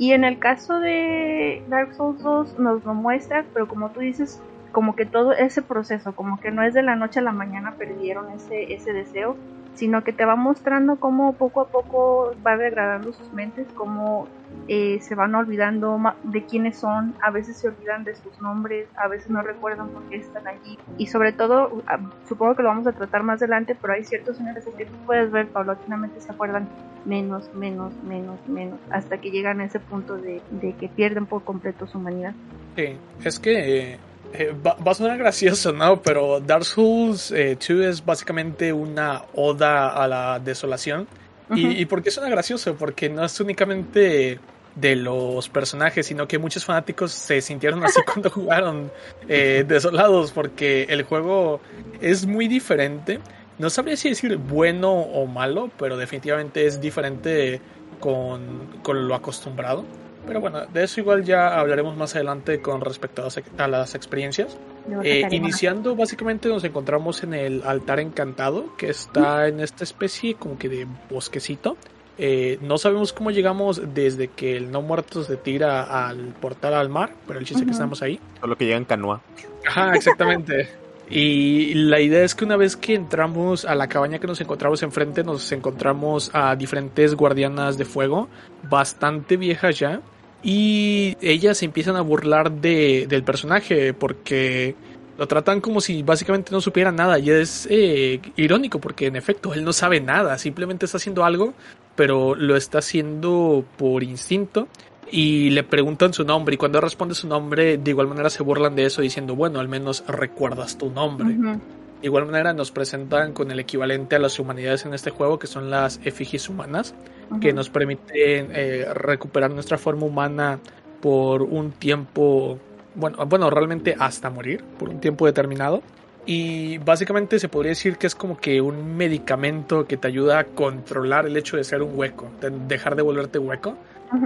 Y 0.03 0.11
en 0.11 0.25
el 0.25 0.37
caso 0.37 0.81
de 0.81 1.63
Dark 1.69 1.93
Souls 1.93 2.21
2 2.21 2.59
nos 2.59 2.83
lo 2.83 2.93
muestra, 2.93 3.45
pero 3.53 3.69
como 3.69 3.91
tú 3.91 4.01
dices, 4.01 4.41
como 4.73 4.97
que 4.97 5.05
todo 5.05 5.31
ese 5.31 5.61
proceso, 5.61 6.13
como 6.13 6.41
que 6.41 6.51
no 6.51 6.61
es 6.61 6.73
de 6.73 6.83
la 6.83 6.97
noche 6.97 7.21
a 7.21 7.23
la 7.23 7.31
mañana 7.31 7.75
perdieron 7.77 8.29
ese, 8.31 8.73
ese 8.73 8.91
deseo, 8.91 9.37
sino 9.75 10.03
que 10.03 10.13
te 10.13 10.25
va 10.25 10.35
mostrando 10.35 10.97
cómo 10.97 11.33
poco 11.33 11.61
a 11.61 11.67
poco 11.67 12.35
va 12.45 12.57
degradando 12.57 13.11
sus 13.13 13.31
mentes, 13.33 13.67
cómo 13.73 14.27
eh, 14.67 14.99
se 15.01 15.15
van 15.15 15.35
olvidando 15.35 15.99
de 16.23 16.45
quiénes 16.45 16.77
son, 16.77 17.15
a 17.21 17.31
veces 17.31 17.57
se 17.57 17.67
olvidan 17.67 18.03
de 18.03 18.15
sus 18.15 18.39
nombres, 18.41 18.87
a 18.95 19.07
veces 19.07 19.29
no 19.29 19.41
recuerdan 19.41 19.89
por 19.89 20.03
qué 20.03 20.17
están 20.17 20.47
allí 20.47 20.77
y 20.97 21.07
sobre 21.07 21.33
todo, 21.33 21.81
ah, 21.87 21.99
supongo 22.27 22.55
que 22.55 22.63
lo 22.63 22.69
vamos 22.69 22.87
a 22.87 22.93
tratar 22.93 23.23
más 23.23 23.41
adelante, 23.41 23.75
pero 23.79 23.93
hay 23.93 24.03
ciertos 24.03 24.37
señores 24.37 24.63
que 24.77 24.85
tú 24.85 24.93
puedes 25.05 25.31
ver 25.31 25.47
paulatinamente 25.47 26.21
se 26.21 26.31
acuerdan 26.31 26.69
menos, 27.05 27.53
menos, 27.55 27.93
menos, 28.03 28.39
menos, 28.47 28.79
hasta 28.89 29.17
que 29.17 29.31
llegan 29.31 29.59
a 29.59 29.65
ese 29.65 29.79
punto 29.79 30.17
de, 30.17 30.41
de 30.51 30.73
que 30.73 30.87
pierden 30.87 31.25
por 31.25 31.43
completo 31.43 31.87
su 31.87 31.97
humanidad. 31.97 32.33
Sí, 32.75 32.97
es 33.23 33.39
que... 33.39 33.91
Eh, 33.93 33.99
eh, 34.33 34.53
va, 34.65 34.75
a 34.83 34.93
sonar 34.93 35.17
gracioso, 35.17 35.71
¿no? 35.71 36.01
Pero 36.01 36.39
Dark 36.39 36.65
Souls 36.65 37.29
2 37.29 37.31
eh, 37.31 37.57
es 37.87 38.03
básicamente 38.03 38.73
una 38.73 39.23
oda 39.35 39.89
a 39.89 40.07
la 40.07 40.39
desolación. 40.39 41.07
y, 41.55 41.85
por 41.85 42.01
qué 42.01 42.09
suena 42.09 42.29
gracioso? 42.29 42.75
Porque 42.75 43.09
no 43.09 43.23
es 43.23 43.39
únicamente 43.39 44.39
de 44.75 44.95
los 44.95 45.49
personajes, 45.49 46.07
sino 46.07 46.27
que 46.27 46.39
muchos 46.39 46.65
fanáticos 46.65 47.11
se 47.11 47.41
sintieron 47.41 47.83
así 47.83 47.99
cuando 48.11 48.31
jugaron 48.31 48.91
eh, 49.27 49.63
desolados, 49.67 50.31
porque 50.31 50.87
el 50.89 51.03
juego 51.03 51.61
es 52.01 52.25
muy 52.25 52.47
diferente. 52.47 53.19
No 53.59 53.69
sabría 53.69 53.95
si 53.95 54.09
decir 54.09 54.37
bueno 54.37 54.91
o 54.93 55.27
malo, 55.27 55.69
pero 55.77 55.95
definitivamente 55.95 56.65
es 56.65 56.81
diferente 56.81 57.61
con, 57.99 58.79
con 58.81 59.07
lo 59.07 59.13
acostumbrado. 59.13 59.85
Pero 60.25 60.39
bueno, 60.39 60.65
de 60.65 60.83
eso 60.83 61.01
igual 61.01 61.23
ya 61.23 61.59
hablaremos 61.59 61.97
más 61.97 62.15
adelante 62.15 62.61
con 62.61 62.81
respecto 62.81 63.27
a, 63.57 63.67
las 63.67 63.95
experiencias. 63.95 64.57
Eh, 65.03 65.27
iniciando, 65.31 65.95
básicamente 65.95 66.49
nos 66.49 66.63
encontramos 66.63 67.23
en 67.23 67.33
el 67.33 67.63
altar 67.63 67.99
encantado, 67.99 68.75
que 68.77 68.89
está 68.89 69.47
en 69.47 69.59
esta 69.59 69.83
especie 69.83 70.35
como 70.35 70.57
que 70.57 70.69
de 70.69 70.87
bosquecito. 71.09 71.77
Eh, 72.17 72.59
no 72.61 72.77
sabemos 72.77 73.11
cómo 73.11 73.31
llegamos 73.31 73.81
desde 73.93 74.27
que 74.27 74.55
el 74.55 74.71
no 74.71 74.81
muerto 74.81 75.23
se 75.23 75.35
tira 75.35 76.07
al 76.07 76.33
portal 76.39 76.75
al 76.75 76.89
mar, 76.89 77.13
pero 77.27 77.39
el 77.39 77.45
chiste 77.45 77.63
es 77.63 77.65
que 77.65 77.71
estamos 77.71 78.01
ahí. 78.01 78.19
Solo 78.39 78.55
que 78.55 78.65
llega 78.65 78.77
en 78.77 78.85
canoa. 78.85 79.21
Ajá, 79.65 79.93
exactamente. 79.95 80.69
Y 81.09 81.73
la 81.73 81.99
idea 81.99 82.23
es 82.23 82.33
que 82.33 82.45
una 82.45 82.57
vez 82.57 82.75
que 82.75 82.95
entramos 82.95 83.65
a 83.65 83.75
la 83.75 83.87
cabaña 83.87 84.19
que 84.19 84.27
nos 84.27 84.41
encontramos 84.41 84.81
enfrente, 84.83 85.23
nos 85.23 85.51
encontramos 85.51 86.31
a 86.33 86.55
diferentes 86.55 87.15
guardianas 87.15 87.77
de 87.77 87.85
fuego, 87.85 88.29
bastante 88.69 89.37
viejas 89.37 89.77
ya, 89.77 90.01
y 90.43 91.15
ellas 91.21 91.61
empiezan 91.63 91.95
a 91.95 92.01
burlar 92.01 92.51
de, 92.51 93.05
del 93.07 93.23
personaje 93.23 93.93
porque 93.93 94.75
lo 95.17 95.27
tratan 95.27 95.61
como 95.61 95.79
si 95.79 96.03
básicamente 96.03 96.51
no 96.51 96.59
supiera 96.59 96.91
nada 96.91 97.19
y 97.19 97.29
es 97.29 97.67
eh, 97.69 98.19
irónico 98.35 98.79
porque 98.79 99.07
en 99.07 99.15
efecto 99.15 99.53
él 99.53 99.63
no 99.63 99.71
sabe 99.71 100.01
nada, 100.01 100.37
simplemente 100.37 100.85
está 100.85 100.97
haciendo 100.97 101.23
algo, 101.23 101.53
pero 101.95 102.35
lo 102.35 102.55
está 102.55 102.79
haciendo 102.79 103.63
por 103.77 104.03
instinto 104.03 104.67
y 105.13 105.51
le 105.51 105.61
preguntan 105.63 106.11
su 106.11 106.23
nombre 106.23 106.55
y 106.55 106.57
cuando 106.57 106.81
responde 106.81 107.13
su 107.13 107.27
nombre 107.27 107.77
de 107.77 107.91
igual 107.91 108.07
manera 108.07 108.31
se 108.31 108.41
burlan 108.41 108.75
de 108.75 108.85
eso 108.85 109.03
diciendo 109.03 109.35
bueno 109.35 109.59
al 109.59 109.67
menos 109.67 110.03
recuerdas 110.07 110.75
tu 110.75 110.89
nombre. 110.89 111.35
De 111.35 112.07
igual 112.07 112.25
manera 112.25 112.51
nos 112.51 112.71
presentan 112.71 113.31
con 113.31 113.51
el 113.51 113.59
equivalente 113.59 114.15
a 114.15 114.19
las 114.19 114.39
humanidades 114.39 114.85
en 114.87 114.93
este 114.95 115.11
juego, 115.11 115.37
que 115.37 115.45
son 115.45 115.69
las 115.69 116.01
efigies 116.03 116.49
humanas, 116.49 116.95
que 117.39 117.53
nos 117.53 117.69
permiten 117.69 118.49
eh, 118.53 118.87
recuperar 118.93 119.51
nuestra 119.51 119.77
forma 119.77 120.07
humana 120.07 120.59
por 120.99 121.43
un 121.43 121.71
tiempo, 121.71 122.57
bueno, 122.95 123.25
bueno, 123.27 123.49
realmente 123.49 123.95
hasta 123.97 124.29
morir, 124.31 124.63
por 124.77 124.89
un 124.89 124.99
tiempo 124.99 125.27
determinado. 125.27 125.81
Y 126.25 126.77
básicamente 126.79 127.39
se 127.39 127.49
podría 127.49 127.69
decir 127.69 127.97
que 127.97 128.07
es 128.07 128.15
como 128.15 128.37
que 128.37 128.61
un 128.61 128.97
medicamento 128.97 129.85
que 129.85 129.95
te 129.95 130.07
ayuda 130.07 130.39
a 130.39 130.43
controlar 130.43 131.25
el 131.25 131.37
hecho 131.37 131.55
de 131.55 131.63
ser 131.63 131.81
un 131.83 131.97
hueco, 131.97 132.31
de 132.41 132.49
dejar 132.49 132.95
de 132.95 133.01
volverte 133.01 133.39
hueco, 133.39 133.77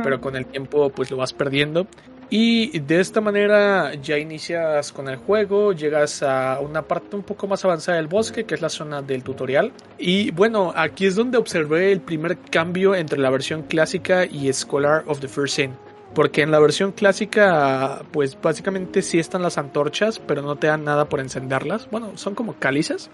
pero 0.04 0.22
con 0.22 0.36
el 0.36 0.46
tiempo 0.46 0.90
pues 0.90 1.12
lo 1.12 1.18
vas 1.18 1.34
perdiendo. 1.34 1.88
Y 2.30 2.80
de 2.80 3.00
esta 3.00 3.22
manera 3.22 3.94
ya 3.96 4.18
inicias 4.18 4.92
con 4.92 5.08
el 5.08 5.16
juego, 5.16 5.72
llegas 5.72 6.24
a 6.24 6.60
una 6.60 6.82
parte 6.82 7.16
un 7.16 7.24
poco 7.24 7.48
más 7.48 7.64
avanzada 7.64 7.98
del 7.98 8.08
bosque, 8.08 8.44
que 8.44 8.56
es 8.56 8.62
la 8.62 8.70
zona 8.70 9.02
del 9.02 9.24
tutorial. 9.24 9.72
Y 9.98 10.32
bueno, 10.32 10.74
aquí 10.76 11.06
es 11.06 11.16
donde 11.16 11.38
observé 11.38 11.94
el 11.94 12.02
primer 12.02 12.38
cambio 12.38 12.96
entre 12.96 13.20
la 13.20 13.30
versión 13.30 13.64
clásica 13.64 14.26
y 14.26 14.52
Scholar 14.52 15.06
of 15.08 15.22
the 15.22 15.30
First 15.30 15.56
Sin. 15.56 15.72
Porque 16.14 16.42
en 16.42 16.52
la 16.52 16.60
versión 16.60 16.92
clásica, 16.92 18.02
pues 18.12 18.38
básicamente 18.42 19.02
sí 19.02 19.20
están 19.20 19.42
las 19.42 19.58
antorchas, 19.58 20.20
pero 20.20 20.42
no 20.42 20.58
te 20.58 20.68
dan 20.68 20.84
nada 20.84 21.06
por 21.06 21.22
encenderlas. 21.22 21.90
Bueno, 21.92 22.12
son 22.16 22.36
como 22.36 22.56
cálices. 22.56 23.10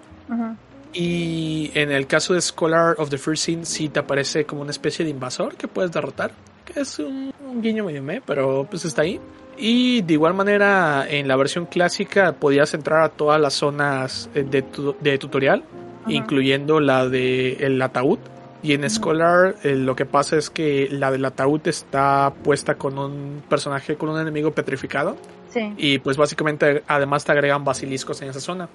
Y 0.91 1.71
en 1.75 1.91
el 1.91 2.07
caso 2.07 2.33
de 2.33 2.41
Scholar 2.41 2.95
of 2.97 3.09
the 3.09 3.17
First 3.17 3.45
Sin, 3.45 3.65
sí 3.65 3.89
te 3.89 3.99
aparece 3.99 4.45
como 4.45 4.61
una 4.61 4.71
especie 4.71 5.05
de 5.05 5.11
invasor 5.11 5.55
que 5.55 5.67
puedes 5.67 5.91
derrotar. 5.91 6.31
Que 6.65 6.81
es 6.81 6.99
un, 6.99 7.33
guiño 7.61 7.85
medio 7.85 8.01
me, 8.01 8.21
pero 8.21 8.65
pues 8.69 8.85
está 8.85 9.01
ahí. 9.01 9.19
Y 9.57 10.01
de 10.01 10.13
igual 10.13 10.33
manera, 10.33 11.05
en 11.07 11.27
la 11.27 11.35
versión 11.35 11.65
clásica 11.65 12.33
podías 12.33 12.73
entrar 12.73 13.03
a 13.03 13.09
todas 13.09 13.39
las 13.39 13.53
zonas 13.53 14.29
eh, 14.33 14.43
de, 14.43 14.63
de 14.99 15.17
tutorial, 15.17 15.63
incluyendo 16.07 16.79
la 16.79 17.07
de 17.07 17.53
el 17.59 17.81
ataúd. 17.81 18.19
Y 18.63 18.73
en 18.73 18.89
Scholar 18.89 19.55
eh, 19.63 19.75
lo 19.75 19.95
que 19.95 20.05
pasa 20.05 20.37
es 20.37 20.49
que 20.49 20.87
la 20.89 21.11
del 21.11 21.25
ataúd 21.25 21.67
está 21.67 22.33
puesta 22.43 22.75
con 22.75 22.97
un 22.97 23.43
personaje, 23.47 23.97
con 23.97 24.09
un 24.09 24.19
enemigo 24.19 24.51
petrificado. 24.51 25.17
Sí. 25.49 25.73
Y 25.77 25.99
pues 25.99 26.17
básicamente 26.17 26.81
además 26.87 27.25
te 27.25 27.33
agregan 27.33 27.63
basiliscos 27.63 28.21
en 28.21 28.29
esa 28.29 28.39
zona. 28.39 28.69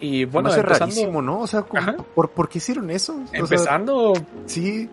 Y 0.00 0.24
bueno, 0.24 0.50
es 0.50 0.62
rarísimo, 0.62 1.20
¿no? 1.20 1.40
O 1.40 1.46
sea, 1.46 1.62
¿por, 1.62 2.30
¿por, 2.30 2.48
qué 2.48 2.58
hicieron 2.58 2.90
eso? 2.90 3.20
Empezando. 3.32 4.12
sí. 4.46 4.88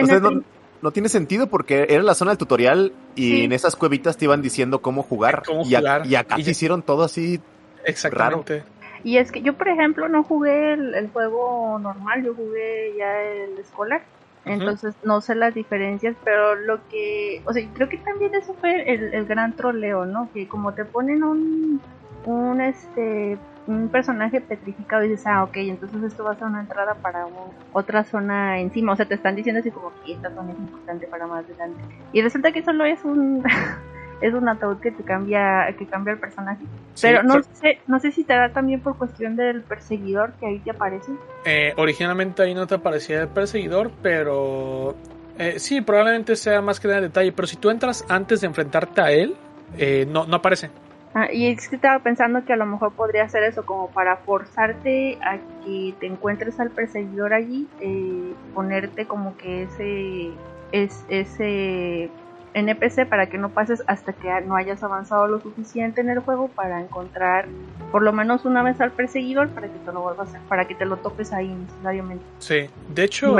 O 0.00 0.06
sea, 0.06 0.20
no, 0.20 0.42
no, 0.82 0.90
tiene 0.90 1.08
sentido 1.08 1.48
porque 1.48 1.86
era 1.88 2.02
la 2.02 2.14
zona 2.14 2.32
del 2.32 2.38
tutorial 2.38 2.92
y 3.14 3.44
en 3.44 3.52
esas 3.52 3.76
cuevitas 3.76 4.16
te 4.16 4.24
iban 4.24 4.42
diciendo 4.42 4.80
cómo 4.80 5.02
jugar. 5.02 5.42
y, 5.64 5.70
y, 5.70 6.14
acá 6.14 6.36
te 6.36 6.50
hicieron 6.50 6.82
todo 6.82 7.02
así. 7.04 7.40
Exactamente. 7.84 8.60
Raro. 8.60 8.78
Y 9.04 9.18
es 9.18 9.30
que 9.30 9.42
yo, 9.42 9.54
por 9.54 9.68
ejemplo, 9.68 10.08
no 10.08 10.22
jugué 10.24 10.72
el, 10.74 11.08
juego 11.12 11.78
normal, 11.78 12.24
yo 12.24 12.34
jugué 12.34 12.94
ya 12.98 13.22
el 13.22 13.58
escolar. 13.58 14.02
Entonces 14.44 14.94
no 15.04 15.20
sé 15.20 15.34
las 15.34 15.54
diferencias, 15.54 16.16
pero 16.24 16.54
lo 16.54 16.80
que, 16.88 17.42
o 17.44 17.52
sea, 17.52 17.62
creo 17.74 17.88
que 17.90 17.98
también 17.98 18.34
eso 18.34 18.54
fue 18.54 18.90
el, 18.90 19.12
el 19.12 19.26
gran 19.26 19.54
troleo, 19.54 20.06
¿no? 20.06 20.30
Que 20.32 20.48
como 20.48 20.72
te 20.72 20.86
ponen 20.86 21.22
un, 21.22 21.80
un 22.24 22.60
este 22.62 23.36
un 23.68 23.88
personaje 23.90 24.40
petrificado 24.40 25.04
y 25.04 25.10
dices, 25.10 25.26
ah, 25.26 25.44
ok, 25.44 25.56
entonces 25.58 26.02
esto 26.02 26.24
va 26.24 26.32
a 26.32 26.34
ser 26.34 26.48
una 26.48 26.60
entrada 26.60 26.94
para 26.94 27.26
otra 27.72 28.02
zona 28.02 28.58
encima. 28.58 28.92
O 28.92 28.96
sea, 28.96 29.06
te 29.06 29.14
están 29.14 29.36
diciendo 29.36 29.60
así 29.60 29.70
como 29.70 29.92
que 30.04 30.14
esta 30.14 30.30
zona 30.34 30.52
es 30.52 30.58
importante 30.58 31.06
para 31.06 31.26
más 31.26 31.44
adelante. 31.44 31.78
Y 32.12 32.22
resulta 32.22 32.50
que 32.50 32.62
solo 32.62 32.84
es 32.86 33.04
un 33.04 33.44
es 34.22 34.34
un 34.34 34.48
ataúd 34.48 34.78
que 34.80 34.90
te 34.90 35.04
cambia 35.04 35.72
que 35.78 35.86
cambia 35.86 36.14
el 36.14 36.18
personaje. 36.18 36.64
pero 37.00 37.22
no 37.22 37.42
sé 37.42 37.78
no 37.86 38.00
sé 38.00 38.10
si 38.10 38.24
te 38.24 38.32
da 38.32 38.48
también 38.48 38.80
por 38.80 38.96
cuestión 38.96 39.36
del 39.36 39.62
perseguidor 39.62 40.32
que 40.40 40.46
ahí 40.46 40.58
te 40.60 40.70
aparece. 40.70 41.12
Eh, 41.44 41.74
originalmente 41.76 42.42
ahí 42.42 42.54
no 42.54 42.66
te 42.66 42.76
aparecía 42.76 43.20
el 43.20 43.28
perseguidor, 43.28 43.92
pero 44.02 44.96
eh, 45.38 45.58
sí, 45.58 45.82
probablemente 45.82 46.36
sea 46.36 46.62
más 46.62 46.80
que 46.80 46.88
nada 46.88 47.02
detalle. 47.02 47.32
Pero 47.32 47.46
si 47.46 47.56
tú 47.56 47.68
entras 47.68 48.04
antes 48.08 48.40
de 48.40 48.46
enfrentarte 48.46 49.00
a 49.02 49.12
él, 49.12 49.36
eh, 49.76 50.06
no, 50.08 50.26
no 50.26 50.36
aparece. 50.36 50.70
Ah, 51.14 51.32
y 51.32 51.46
es 51.46 51.68
que 51.68 51.76
estaba 51.76 51.98
pensando 52.00 52.44
que 52.44 52.52
a 52.52 52.56
lo 52.56 52.66
mejor 52.66 52.92
podría 52.92 53.28
ser 53.28 53.42
eso, 53.42 53.64
como 53.64 53.88
para 53.90 54.16
forzarte 54.16 55.18
a 55.22 55.38
que 55.64 55.94
te 55.98 56.06
encuentres 56.06 56.60
al 56.60 56.70
perseguidor 56.70 57.32
allí, 57.32 57.66
eh, 57.80 58.34
ponerte 58.54 59.06
como 59.06 59.36
que 59.36 59.62
ese, 59.62 60.30
es, 60.72 61.04
ese 61.08 62.10
NPC 62.54 63.06
para 63.06 63.26
que 63.26 63.38
no 63.38 63.50
pases 63.50 63.82
hasta 63.86 64.12
que 64.12 64.28
no 64.46 64.56
hayas 64.56 64.82
avanzado 64.82 65.26
lo 65.28 65.40
suficiente 65.40 66.00
en 66.00 66.10
el 66.10 66.18
juego 66.20 66.48
para 66.48 66.80
encontrar 66.80 67.46
por 67.92 68.02
lo 68.02 68.12
menos 68.12 68.44
una 68.44 68.62
vez 68.62 68.80
al 68.80 68.92
perseguidor 68.92 69.48
para 69.50 69.68
que 69.68 69.78
te 69.78 69.92
lo 69.92 70.00
vuelvas 70.00 70.34
a, 70.34 70.40
para 70.48 70.66
que 70.66 70.74
te 70.74 70.84
lo 70.84 70.98
topes 70.98 71.32
ahí 71.32 71.48
necesariamente. 71.48 72.24
Sí, 72.38 72.68
de 72.94 73.04
hecho, 73.04 73.36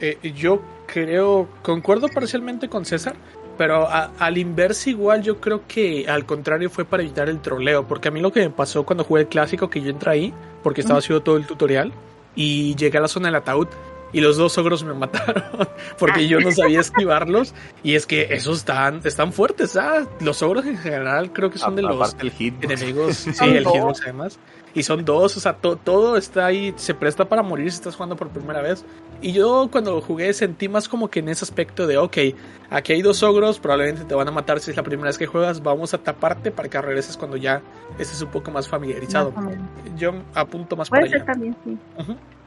eh, 0.00 0.18
yo 0.34 0.60
creo, 0.86 1.48
concuerdo 1.62 2.08
parcialmente 2.08 2.68
con 2.68 2.84
César, 2.84 3.14
pero 3.56 3.88
al 3.90 4.38
inverso 4.38 4.90
igual 4.90 5.22
yo 5.22 5.40
creo 5.40 5.62
que 5.66 6.06
al 6.08 6.26
contrario 6.26 6.70
fue 6.70 6.84
para 6.84 7.02
evitar 7.02 7.28
el 7.28 7.40
troleo, 7.40 7.86
porque 7.86 8.08
a 8.08 8.10
mí 8.10 8.20
lo 8.20 8.32
que 8.32 8.40
me 8.40 8.50
pasó 8.50 8.84
cuando 8.84 9.04
jugué 9.04 9.22
el 9.22 9.28
clásico 9.28 9.70
que 9.70 9.80
yo 9.80 9.90
entré 9.90 10.10
ahí, 10.10 10.34
porque 10.62 10.80
estaba 10.80 10.98
haciendo 10.98 11.22
todo 11.22 11.36
el 11.36 11.46
tutorial, 11.46 11.92
y 12.34 12.74
llegué 12.74 12.98
a 12.98 13.02
la 13.02 13.08
zona 13.08 13.28
del 13.28 13.36
ataúd 13.36 13.68
y 14.12 14.20
los 14.20 14.36
dos 14.36 14.56
ogros 14.58 14.84
me 14.84 14.94
mataron 14.94 15.44
porque 15.98 16.28
yo 16.28 16.40
no 16.40 16.52
sabía 16.52 16.80
esquivarlos 16.80 17.54
y 17.82 17.94
es 17.94 18.06
que 18.06 18.28
esos 18.30 18.58
están, 18.58 19.00
están 19.04 19.32
fuertes, 19.32 19.76
¿ah? 19.76 20.06
Los 20.20 20.42
ogros 20.42 20.64
en 20.66 20.78
general 20.78 21.32
creo 21.32 21.50
que 21.50 21.58
son 21.58 21.76
de 21.76 21.82
los 21.82 22.16
enemigos, 22.38 23.16
sí, 23.16 23.44
el 23.44 23.66
hitbox 23.66 24.02
además. 24.02 24.38
Y 24.74 24.82
son 24.82 25.04
dos, 25.04 25.36
o 25.36 25.40
sea, 25.40 25.54
todo 25.54 26.16
está 26.16 26.46
ahí, 26.46 26.74
se 26.76 26.94
presta 26.94 27.28
para 27.28 27.42
morir 27.42 27.70
si 27.70 27.76
estás 27.76 27.94
jugando 27.94 28.16
por 28.16 28.28
primera 28.28 28.60
vez. 28.60 28.84
Y 29.22 29.32
yo 29.32 29.68
cuando 29.70 30.00
jugué 30.00 30.32
sentí 30.32 30.68
más 30.68 30.88
como 30.88 31.08
que 31.08 31.20
en 31.20 31.28
ese 31.28 31.44
aspecto 31.44 31.86
de, 31.86 31.96
ok, 31.96 32.16
aquí 32.70 32.92
hay 32.92 33.00
dos 33.00 33.22
ogros, 33.22 33.60
probablemente 33.60 34.04
te 34.04 34.14
van 34.14 34.26
a 34.26 34.32
matar 34.32 34.58
si 34.58 34.72
es 34.72 34.76
la 34.76 34.82
primera 34.82 35.08
vez 35.08 35.16
que 35.16 35.26
juegas, 35.26 35.62
vamos 35.62 35.94
a 35.94 35.98
taparte 35.98 36.50
para 36.50 36.68
que 36.68 36.80
regreses 36.82 37.16
cuando 37.16 37.36
ya 37.36 37.62
estés 37.98 38.20
un 38.20 38.30
poco 38.30 38.50
más 38.50 38.68
familiarizado. 38.68 39.32
Yo 39.96 40.12
apunto 40.34 40.76
más 40.76 40.90
para 40.90 41.04
allá. 41.04 41.24
También, 41.24 41.56
sí. 41.64 41.78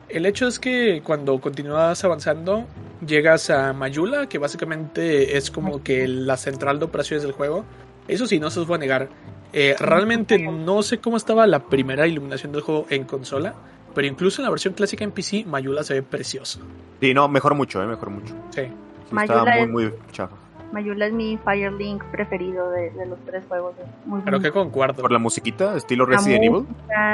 El 0.09 0.25
hecho 0.25 0.47
es 0.47 0.59
que 0.59 1.01
cuando 1.03 1.39
continúas 1.39 2.03
avanzando, 2.03 2.65
llegas 3.05 3.49
a 3.49 3.73
Mayula, 3.73 4.27
que 4.27 4.37
básicamente 4.37 5.37
es 5.37 5.51
como 5.51 5.83
que 5.83 6.07
la 6.07 6.37
central 6.37 6.79
de 6.79 6.85
operaciones 6.85 7.23
del 7.23 7.31
juego. 7.33 7.65
Eso 8.07 8.25
sí, 8.25 8.39
no 8.39 8.49
se 8.49 8.61
os 8.61 8.67
voy 8.67 8.75
a 8.75 8.79
negar. 8.79 9.09
Eh, 9.53 9.75
realmente 9.79 10.37
no 10.37 10.81
sé 10.83 10.99
cómo 10.99 11.17
estaba 11.17 11.47
la 11.47 11.59
primera 11.59 12.07
iluminación 12.07 12.51
del 12.51 12.61
juego 12.61 12.85
en 12.89 13.05
consola, 13.05 13.55
pero 13.95 14.07
incluso 14.07 14.41
en 14.41 14.45
la 14.45 14.49
versión 14.49 14.73
clásica 14.73 15.03
en 15.03 15.11
PC, 15.11 15.45
Mayula 15.45 15.83
se 15.83 15.95
ve 15.95 16.03
precioso. 16.03 16.59
Sí, 16.99 17.13
no, 17.13 17.27
mejor 17.27 17.55
mucho, 17.55 17.81
eh, 17.81 17.87
mejor 17.87 18.09
mucho. 18.09 18.35
Sí. 18.49 18.63
Mayula 19.11 19.39
estaba 19.39 19.65
muy, 19.65 19.85
muy 19.85 19.93
chafa. 20.11 20.35
Mayula 20.71 21.07
es 21.07 21.13
mi 21.13 21.37
Firelink 21.37 22.03
preferido 22.05 22.69
de, 22.71 22.91
los 23.05 23.19
tres 23.25 23.43
juegos. 23.47 23.75
Muy 24.05 24.21
Creo 24.21 24.39
que 24.39 24.51
concuerdo. 24.51 25.01
¿Por 25.01 25.11
la 25.11 25.19
musiquita? 25.19 25.75
¿Estilo 25.75 26.05
Resident 26.05 26.43
Evil? 26.43 26.65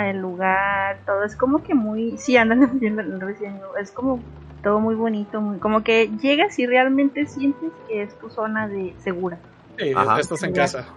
El 0.06 0.18
lugar, 0.18 1.00
todo. 1.06 1.24
Es 1.24 1.36
como 1.36 1.64
que 1.64 1.74
muy... 1.74 2.18
Sí, 2.18 2.36
andan 2.36 2.64
en 2.82 3.22
Resident 3.22 3.58
Evil. 3.58 3.70
Es 3.80 3.92
como 3.92 4.20
todo 4.64 4.80
muy 4.80 4.96
bonito. 4.96 5.40
Muy... 5.40 5.60
Como 5.60 5.84
que 5.84 6.10
llegas 6.22 6.58
y 6.58 6.66
realmente 6.66 7.26
sientes 7.28 7.72
que 7.88 8.04
es 8.04 8.18
tu 8.18 8.30
zona 8.30 8.68
de 8.68 8.96
segura. 9.04 9.38
Sí, 9.78 9.94
estás 10.20 10.44
en 10.44 10.54
casa. 10.54 10.88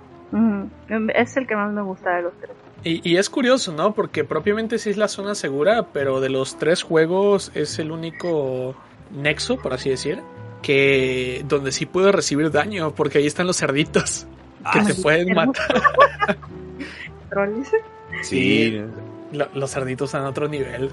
Es 1.14 1.36
el 1.36 1.46
que 1.46 1.56
más 1.56 1.72
me 1.72 1.82
gusta 1.82 2.16
de 2.16 2.22
los 2.22 2.32
tres. 2.40 2.56
Y, 2.84 3.16
es 3.16 3.30
curioso, 3.30 3.72
¿no? 3.72 3.94
Porque 3.94 4.22
propiamente 4.22 4.78
sí 4.78 4.90
es 4.90 4.96
la 4.96 5.08
zona 5.08 5.34
segura, 5.34 5.88
pero 5.92 6.20
de 6.20 6.28
los 6.28 6.56
tres 6.56 6.82
juegos 6.82 7.50
es 7.54 7.78
el 7.80 7.90
único 7.90 8.76
nexo, 9.10 9.56
por 9.56 9.74
así 9.74 9.90
decir, 9.90 10.20
que 10.62 11.44
donde 11.48 11.72
sí 11.72 11.84
puedo 11.84 12.12
recibir 12.12 12.52
daño, 12.52 12.94
porque 12.94 13.18
ahí 13.18 13.26
están 13.26 13.48
los 13.48 13.56
cerditos 13.56 14.26
que 14.72 14.78
ah, 14.78 14.84
te 14.86 14.94
pueden 14.94 15.34
matar. 15.34 15.82
sí. 18.22 18.80
Los 19.32 19.70
cerditos 19.70 20.08
están 20.08 20.24
a 20.24 20.28
otro 20.28 20.48
nivel. 20.48 20.90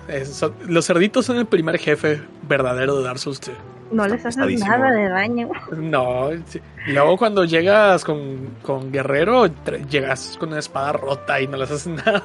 los 0.68 0.86
cerditos 0.86 1.26
son 1.26 1.38
el 1.38 1.46
primer 1.46 1.78
jefe 1.78 2.22
verdadero 2.48 2.98
de 2.98 3.04
Dark 3.04 3.20
Souls 3.20 3.42
2. 3.42 3.56
No 3.92 4.08
les 4.08 4.26
haces 4.26 4.60
nada 4.60 4.92
de 4.92 5.08
daño. 5.08 5.50
No, 5.78 6.32
luego 6.88 7.18
cuando 7.18 7.46
llegas 7.46 8.04
con, 8.04 8.50
con 8.64 8.92
Guerrero, 8.92 9.46
llegas 9.90 10.36
con 10.40 10.50
una 10.50 10.60
espada 10.60 10.94
rota 10.94 11.40
y 11.40 11.48
no 11.48 11.58
les 11.58 11.70
haces 11.70 11.88
nada. 12.06 12.24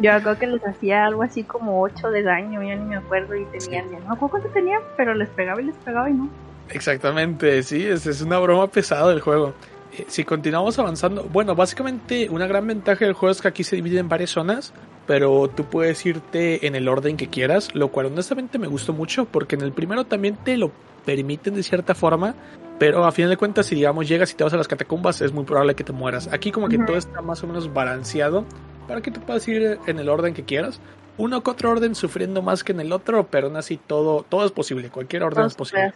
Yo 0.00 0.10
creo 0.22 0.38
que 0.38 0.46
les 0.46 0.64
hacía 0.64 1.06
algo 1.06 1.22
así 1.22 1.42
como 1.42 1.80
8 1.82 2.10
de 2.10 2.22
daño, 2.22 2.62
ya 2.62 2.76
ni 2.76 2.84
me 2.84 2.96
acuerdo, 2.96 3.34
y 3.34 3.44
tenían, 3.46 3.86
no 4.06 4.14
me 4.14 4.28
cuánto 4.28 4.48
tenían, 4.50 4.80
pero 4.96 5.14
les 5.14 5.28
pegaba 5.30 5.60
y 5.60 5.64
les 5.64 5.76
pegaba 5.76 6.08
y 6.08 6.12
no. 6.12 6.28
Exactamente, 6.70 7.62
sí, 7.62 7.84
es, 7.84 8.06
es 8.06 8.20
una 8.22 8.38
broma 8.38 8.68
pesada 8.68 9.08
del 9.08 9.20
juego. 9.20 9.54
Eh, 9.96 10.04
si 10.06 10.24
continuamos 10.24 10.78
avanzando, 10.78 11.24
bueno, 11.24 11.54
básicamente 11.54 12.28
una 12.28 12.46
gran 12.46 12.66
ventaja 12.66 13.04
del 13.04 13.14
juego 13.14 13.32
es 13.32 13.40
que 13.40 13.48
aquí 13.48 13.64
se 13.64 13.76
divide 13.76 13.98
en 13.98 14.08
varias 14.08 14.30
zonas, 14.30 14.72
pero 15.08 15.48
tú 15.48 15.64
puedes 15.64 16.04
irte 16.04 16.66
en 16.66 16.74
el 16.76 16.86
orden 16.86 17.16
que 17.16 17.28
quieras, 17.28 17.74
lo 17.74 17.88
cual 17.88 18.06
honestamente 18.06 18.58
me 18.58 18.66
gustó 18.66 18.92
mucho 18.92 19.24
porque 19.24 19.56
en 19.56 19.62
el 19.62 19.72
primero 19.72 20.04
también 20.04 20.36
te 20.36 20.58
lo 20.58 20.70
permiten 21.06 21.54
de 21.54 21.62
cierta 21.62 21.94
forma, 21.94 22.34
pero 22.78 23.06
a 23.06 23.10
fin 23.10 23.30
de 23.30 23.38
cuentas 23.38 23.66
si 23.66 23.74
digamos 23.74 24.06
llegas 24.06 24.30
y 24.30 24.34
te 24.34 24.44
vas 24.44 24.52
a 24.52 24.58
las 24.58 24.68
catacumbas 24.68 25.22
es 25.22 25.32
muy 25.32 25.44
probable 25.44 25.74
que 25.74 25.82
te 25.82 25.92
mueras. 25.92 26.28
Aquí 26.30 26.52
como 26.52 26.68
que 26.68 26.78
todo 26.78 26.98
está 26.98 27.22
más 27.22 27.42
o 27.42 27.46
menos 27.46 27.72
balanceado 27.72 28.44
para 28.86 29.00
que 29.00 29.10
tú 29.10 29.20
puedas 29.20 29.48
ir 29.48 29.78
en 29.86 29.98
el 29.98 30.10
orden 30.10 30.34
que 30.34 30.44
quieras. 30.44 30.78
Uno 31.16 31.42
que 31.42 31.50
otro 31.50 31.70
orden 31.70 31.94
sufriendo 31.94 32.42
más 32.42 32.62
que 32.62 32.72
en 32.72 32.80
el 32.80 32.92
otro, 32.92 33.28
pero 33.28 33.46
aún 33.46 33.56
así 33.56 33.78
todo, 33.78 34.26
todo 34.28 34.44
es 34.44 34.52
posible, 34.52 34.90
cualquier 34.90 35.22
orden 35.22 35.46
es 35.46 35.54
posible. 35.54 35.94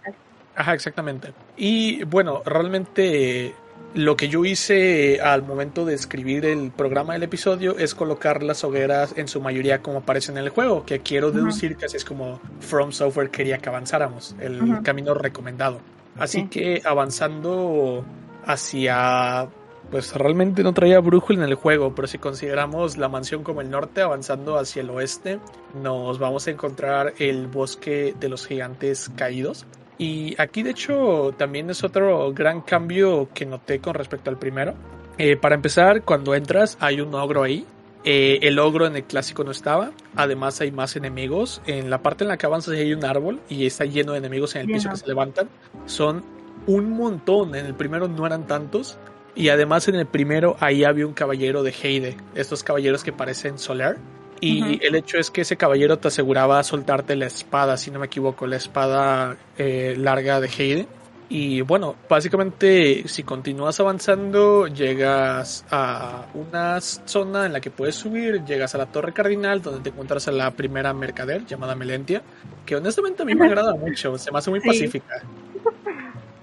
Ajá, 0.57 0.73
exactamente. 0.73 1.35
Y 1.59 2.03
bueno, 2.05 2.43
realmente 2.47 3.55
lo 3.95 4.17
que 4.17 4.29
yo 4.29 4.45
hice 4.45 5.21
al 5.21 5.43
momento 5.43 5.85
de 5.85 5.95
escribir 5.95 6.47
el 6.47 6.71
programa 6.71 7.13
del 7.13 7.25
episodio 7.25 7.77
es 7.79 7.95
colocar 7.95 8.43
las 8.43 8.65
hogueras 8.65 9.15
en 9.17 9.29
su 9.29 9.41
mayoría 9.41 9.83
como 9.83 9.99
aparecen 9.99 10.39
en 10.39 10.45
el 10.45 10.51
juego, 10.51 10.85
que 10.87 11.01
quiero 11.01 11.31
deducir 11.31 11.77
que 11.77 11.87
así 11.87 11.97
es 11.97 12.05
como 12.05 12.41
From 12.61 12.93
Software 12.93 13.31
quería 13.31 13.59
que 13.59 13.69
avanzáramos, 13.69 14.35
el 14.41 14.83
camino 14.83 15.15
recomendado. 15.15 15.81
Así 16.17 16.47
que 16.49 16.83
avanzando 16.85 18.05
hacia 18.45 19.49
pues 19.91 20.15
realmente 20.15 20.63
no 20.63 20.73
traía 20.73 21.01
brújula 21.01 21.45
en 21.45 21.51
el 21.51 21.55
juego, 21.55 21.95
pero 21.95 22.09
si 22.09 22.17
consideramos 22.17 22.97
la 22.97 23.11
mansión 23.11 23.43
como 23.43 23.61
el 23.61 23.69
norte, 23.69 24.01
avanzando 24.01 24.57
hacia 24.57 24.81
el 24.81 24.89
oeste, 24.89 25.39
nos 25.83 26.19
vamos 26.19 26.47
a 26.47 26.51
encontrar 26.51 27.13
el 27.19 27.47
bosque 27.47 28.15
de 28.19 28.29
los 28.31 28.47
gigantes 28.47 29.11
caídos. 29.17 29.67
Y 30.03 30.35
aquí 30.37 30.65
de 30.65 30.71
hecho 30.71 31.33
también 31.39 31.71
es 31.71 31.85
otro 31.85 32.33
gran 32.33 32.63
cambio 32.63 33.29
que 33.33 33.47
noté 33.47 33.79
con 33.79 33.95
respecto 33.95 34.31
al 34.31 34.37
primero. 34.37 34.75
Eh, 35.17 35.37
para 35.37 35.55
empezar, 35.55 36.03
cuando 36.03 36.35
entras 36.35 36.77
hay 36.81 37.01
un 37.01 37.15
ogro 37.15 37.45
ahí. 37.45 37.65
Eh, 38.05 38.41
el 38.43 38.59
ogro 38.59 38.89
en 38.89 38.97
el 38.97 39.05
clásico 39.05 39.45
no 39.45 39.53
estaba. 39.53 39.93
Además 40.17 40.61
hay 40.61 40.73
más 40.73 40.97
enemigos. 40.97 41.63
En 41.67 41.89
la 41.89 42.03
parte 42.03 42.25
en 42.25 42.29
la 42.29 42.37
que 42.37 42.47
avanzas 42.47 42.75
hay 42.75 42.93
un 42.93 43.05
árbol 43.05 43.39
y 43.49 43.65
está 43.65 43.85
lleno 43.85 44.11
de 44.11 44.19
enemigos 44.19 44.57
en 44.57 44.63
el 44.63 44.67
piso 44.67 44.91
que 44.91 44.97
se 44.97 45.07
levantan. 45.07 45.49
Son 45.87 46.25
un 46.67 46.91
montón. 46.91 47.55
En 47.55 47.65
el 47.65 47.75
primero 47.75 48.09
no 48.09 48.27
eran 48.27 48.49
tantos. 48.49 48.99
Y 49.37 49.51
además 49.51 49.87
en 49.87 49.95
el 49.95 50.07
primero 50.07 50.57
ahí 50.59 50.83
había 50.83 51.07
un 51.07 51.13
caballero 51.13 51.63
de 51.63 51.73
Heide, 51.81 52.17
estos 52.35 52.65
caballeros 52.65 53.05
que 53.05 53.13
parecen 53.13 53.57
Solar. 53.57 53.99
Y 54.45 54.85
el 54.85 54.97
hecho 54.97 55.19
es 55.19 55.31
que 55.31 55.43
ese 55.43 55.57
caballero 55.57 55.99
te 56.01 56.09
aseguraba 56.09 56.61
soltarte 56.65 57.15
la 57.15 57.27
espada, 57.27 57.77
si 57.77 57.93
no 57.93 58.01
me 58.01 58.07
equivoco, 58.07 58.45
la 58.49 58.57
espada 58.57 59.37
eh, 59.57 59.95
larga 59.97 60.41
de 60.41 60.49
Heide. 60.49 60.87
Y 61.29 61.61
bueno, 61.61 61.95
básicamente 62.11 63.07
si 63.07 63.23
continúas 63.23 63.79
avanzando, 63.79 64.67
llegas 64.67 65.65
a 65.71 66.27
una 66.35 66.81
zona 66.81 67.47
en 67.47 67.53
la 67.53 67.61
que 67.61 67.71
puedes 67.71 67.95
subir, 67.95 68.45
llegas 68.45 68.75
a 68.75 68.79
la 68.79 68.87
Torre 68.87 69.13
Cardinal, 69.13 69.63
donde 69.63 69.81
te 69.81 69.91
encuentras 69.91 70.27
a 70.27 70.33
la 70.33 70.51
primera 70.51 70.93
mercader 70.93 71.47
llamada 71.47 71.77
Melentia, 71.77 72.21
que 72.67 72.75
honestamente 72.75 73.23
a 73.23 73.25
mí 73.25 73.37
me 73.37 73.47
agrada 73.47 73.75
mucho, 73.77 74.19
se 74.19 74.33
me 74.33 74.39
hace 74.39 74.51
muy 74.51 74.61
pacífica. 74.61 75.23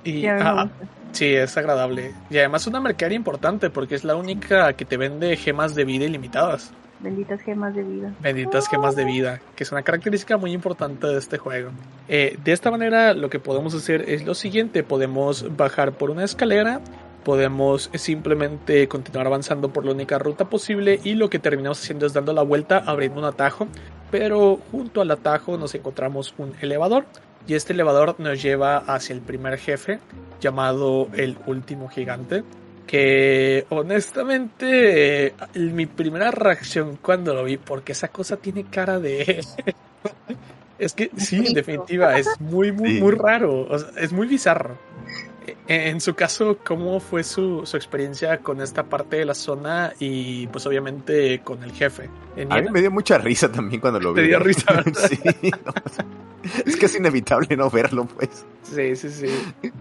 Y, 0.06 0.26
Sí, 1.12 1.34
es 1.34 1.58
agradable. 1.58 2.14
Y 2.30 2.38
además 2.38 2.62
es 2.62 2.68
una 2.68 2.80
mercadería 2.80 3.18
importante 3.18 3.70
porque 3.70 3.96
es 3.96 4.04
la 4.04 4.16
única 4.16 4.74
que 4.74 4.86
te 4.86 4.96
vende 4.96 5.36
gemas 5.36 5.76
de 5.76 5.84
vida 5.84 6.06
ilimitadas. 6.06 6.72
Benditas 7.00 7.42
gemas 7.42 7.74
de 7.74 7.84
vida. 7.84 8.14
Benditas 8.22 8.68
gemas 8.68 8.96
de 8.96 9.06
vida, 9.06 9.40
que 9.56 9.64
es 9.64 9.72
una 9.72 9.84
característica 9.84 10.38
muy 10.38 10.52
importante 10.52 11.08
de 11.08 11.18
este 11.18 11.38
juego. 11.38 11.72
Eh, 12.10 12.38
de 12.44 12.52
esta 12.52 12.72
manera 12.72 13.14
lo 13.14 13.30
que 13.30 13.40
podemos 13.40 13.74
hacer 13.74 14.10
es 14.10 14.26
lo 14.26 14.36
siguiente, 14.36 14.84
podemos 14.84 15.56
bajar 15.56 15.94
por 15.94 16.12
una 16.12 16.26
escalera, 16.26 16.82
podemos 17.24 17.90
simplemente 17.94 18.88
continuar 18.90 19.28
avanzando 19.28 19.72
por 19.72 19.86
la 19.86 19.92
única 19.92 20.20
ruta 20.20 20.50
posible 20.50 21.00
y 21.04 21.14
lo 21.14 21.30
que 21.30 21.40
terminamos 21.40 21.82
haciendo 21.82 22.06
es 22.06 22.14
dando 22.14 22.34
la 22.34 22.42
vuelta 22.42 22.84
abriendo 22.86 23.20
un 23.20 23.26
atajo, 23.26 23.68
pero 24.12 24.60
junto 24.72 25.02
al 25.02 25.12
atajo 25.12 25.58
nos 25.58 25.74
encontramos 25.76 26.34
un 26.38 26.54
elevador 26.60 27.06
y 27.48 27.54
este 27.54 27.72
elevador 27.74 28.16
nos 28.20 28.42
lleva 28.42 28.78
hacia 28.78 29.14
el 29.14 29.22
primer 29.22 29.58
jefe, 29.58 30.00
llamado 30.42 31.08
el 31.14 31.38
último 31.48 31.88
gigante. 31.88 32.44
Que 32.90 33.68
honestamente, 33.70 35.36
mi 35.54 35.86
primera 35.86 36.32
reacción 36.32 36.98
cuando 37.00 37.36
lo 37.36 37.44
vi, 37.44 37.58
porque 37.58 37.92
esa 37.92 38.08
cosa 38.08 38.38
tiene 38.38 38.64
cara 38.64 39.00
de. 39.00 39.46
es 40.80 40.94
que 40.94 41.12
sí, 41.16 41.46
en 41.46 41.54
definitiva, 41.54 42.18
es 42.18 42.28
muy, 42.40 42.72
muy, 42.72 43.00
muy 43.00 43.12
raro. 43.12 43.68
es 43.96 44.12
muy 44.12 44.26
bizarro. 44.26 44.76
E, 45.68 45.90
en 45.90 46.02
su 46.02 46.16
caso, 46.16 46.58
¿cómo 46.66 47.00
fue 47.00 47.24
su, 47.24 47.64
su, 47.64 47.78
experiencia 47.78 48.40
con 48.40 48.60
esta 48.60 48.84
parte 48.84 49.18
de 49.18 49.26
la 49.26 49.36
zona 49.36 49.94
y 50.00 50.48
pues 50.48 50.66
obviamente 50.66 51.42
con 51.44 51.62
el 51.62 51.72
jefe? 51.74 52.10
A 52.50 52.60
mí 52.60 52.70
me 52.72 52.82
dio 52.82 52.90
mucha 52.90 53.20
risa 53.20 53.52
también 53.52 53.82
cuando 53.82 54.00
lo 54.00 54.14
vi. 54.14 54.22
Te 54.22 54.28
dio 54.30 54.40
risa, 54.40 54.84
sí. 55.08 55.20
es 56.66 56.76
que 56.76 56.88
es 56.88 56.96
inevitable 56.96 57.56
no 57.56 57.70
verlo, 57.70 58.06
pues. 58.06 58.48
Sí, 58.64 58.96
sí, 58.96 59.10
sí. 59.10 59.72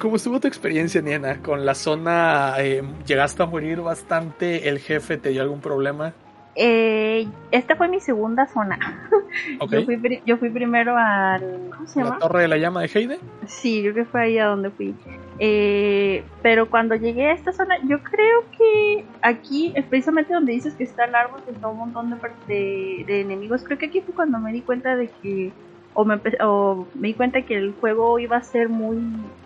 ¿Cómo 0.00 0.16
estuvo 0.16 0.40
tu 0.40 0.48
experiencia, 0.48 1.00
Niena? 1.00 1.40
¿Con 1.42 1.64
la 1.64 1.74
zona 1.74 2.54
eh, 2.58 2.82
llegaste 3.06 3.42
a 3.42 3.46
morir 3.46 3.80
bastante? 3.80 4.68
¿El 4.68 4.78
jefe 4.78 5.16
te 5.18 5.30
dio 5.30 5.42
algún 5.42 5.60
problema? 5.60 6.12
Eh, 6.60 7.28
esta 7.52 7.76
fue 7.76 7.86
mi 7.86 8.00
segunda 8.00 8.46
zona. 8.46 8.78
Yo, 9.70 9.84
fui, 9.84 10.22
yo, 10.24 10.38
fui, 10.38 10.48
primero 10.50 10.96
al. 10.96 11.70
¿Cómo 11.70 11.86
se 11.86 12.00
llama? 12.00 12.14
¿La 12.14 12.18
Torre 12.18 12.42
de 12.42 12.48
la 12.48 12.56
Llama 12.56 12.80
de 12.80 12.90
Heide? 12.92 13.20
Sí, 13.46 13.82
yo 13.82 13.92
creo 13.92 14.06
que 14.06 14.10
fue 14.10 14.22
ahí 14.22 14.38
a 14.38 14.46
donde 14.46 14.70
fui. 14.70 14.94
Eh, 15.38 16.24
pero 16.42 16.70
cuando 16.70 16.94
llegué 16.94 17.26
a 17.26 17.32
esta 17.32 17.52
zona, 17.52 17.76
yo 17.86 18.02
creo 18.02 18.44
que 18.56 19.04
aquí, 19.20 19.74
precisamente 19.90 20.32
donde 20.32 20.52
dices 20.52 20.74
que 20.74 20.84
está 20.84 21.04
el 21.04 21.14
árbol, 21.14 21.42
que 21.44 21.52
está 21.52 21.68
un 21.68 21.76
montón 21.76 22.18
de, 22.46 23.04
de 23.06 23.20
enemigos, 23.20 23.62
creo 23.64 23.76
que 23.76 23.86
aquí 23.86 24.00
fue 24.00 24.14
cuando 24.14 24.38
me 24.38 24.50
di 24.52 24.62
cuenta 24.62 24.96
de 24.96 25.08
que 25.22 25.52
o 25.98 26.04
me, 26.04 26.20
o 26.40 26.86
me 26.94 27.08
di 27.08 27.14
cuenta 27.14 27.42
que 27.42 27.56
el 27.56 27.74
juego 27.80 28.20
iba 28.20 28.36
a 28.36 28.42
ser 28.44 28.68
muy, 28.68 28.98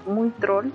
muy 0.06 0.28
troll 0.38 0.66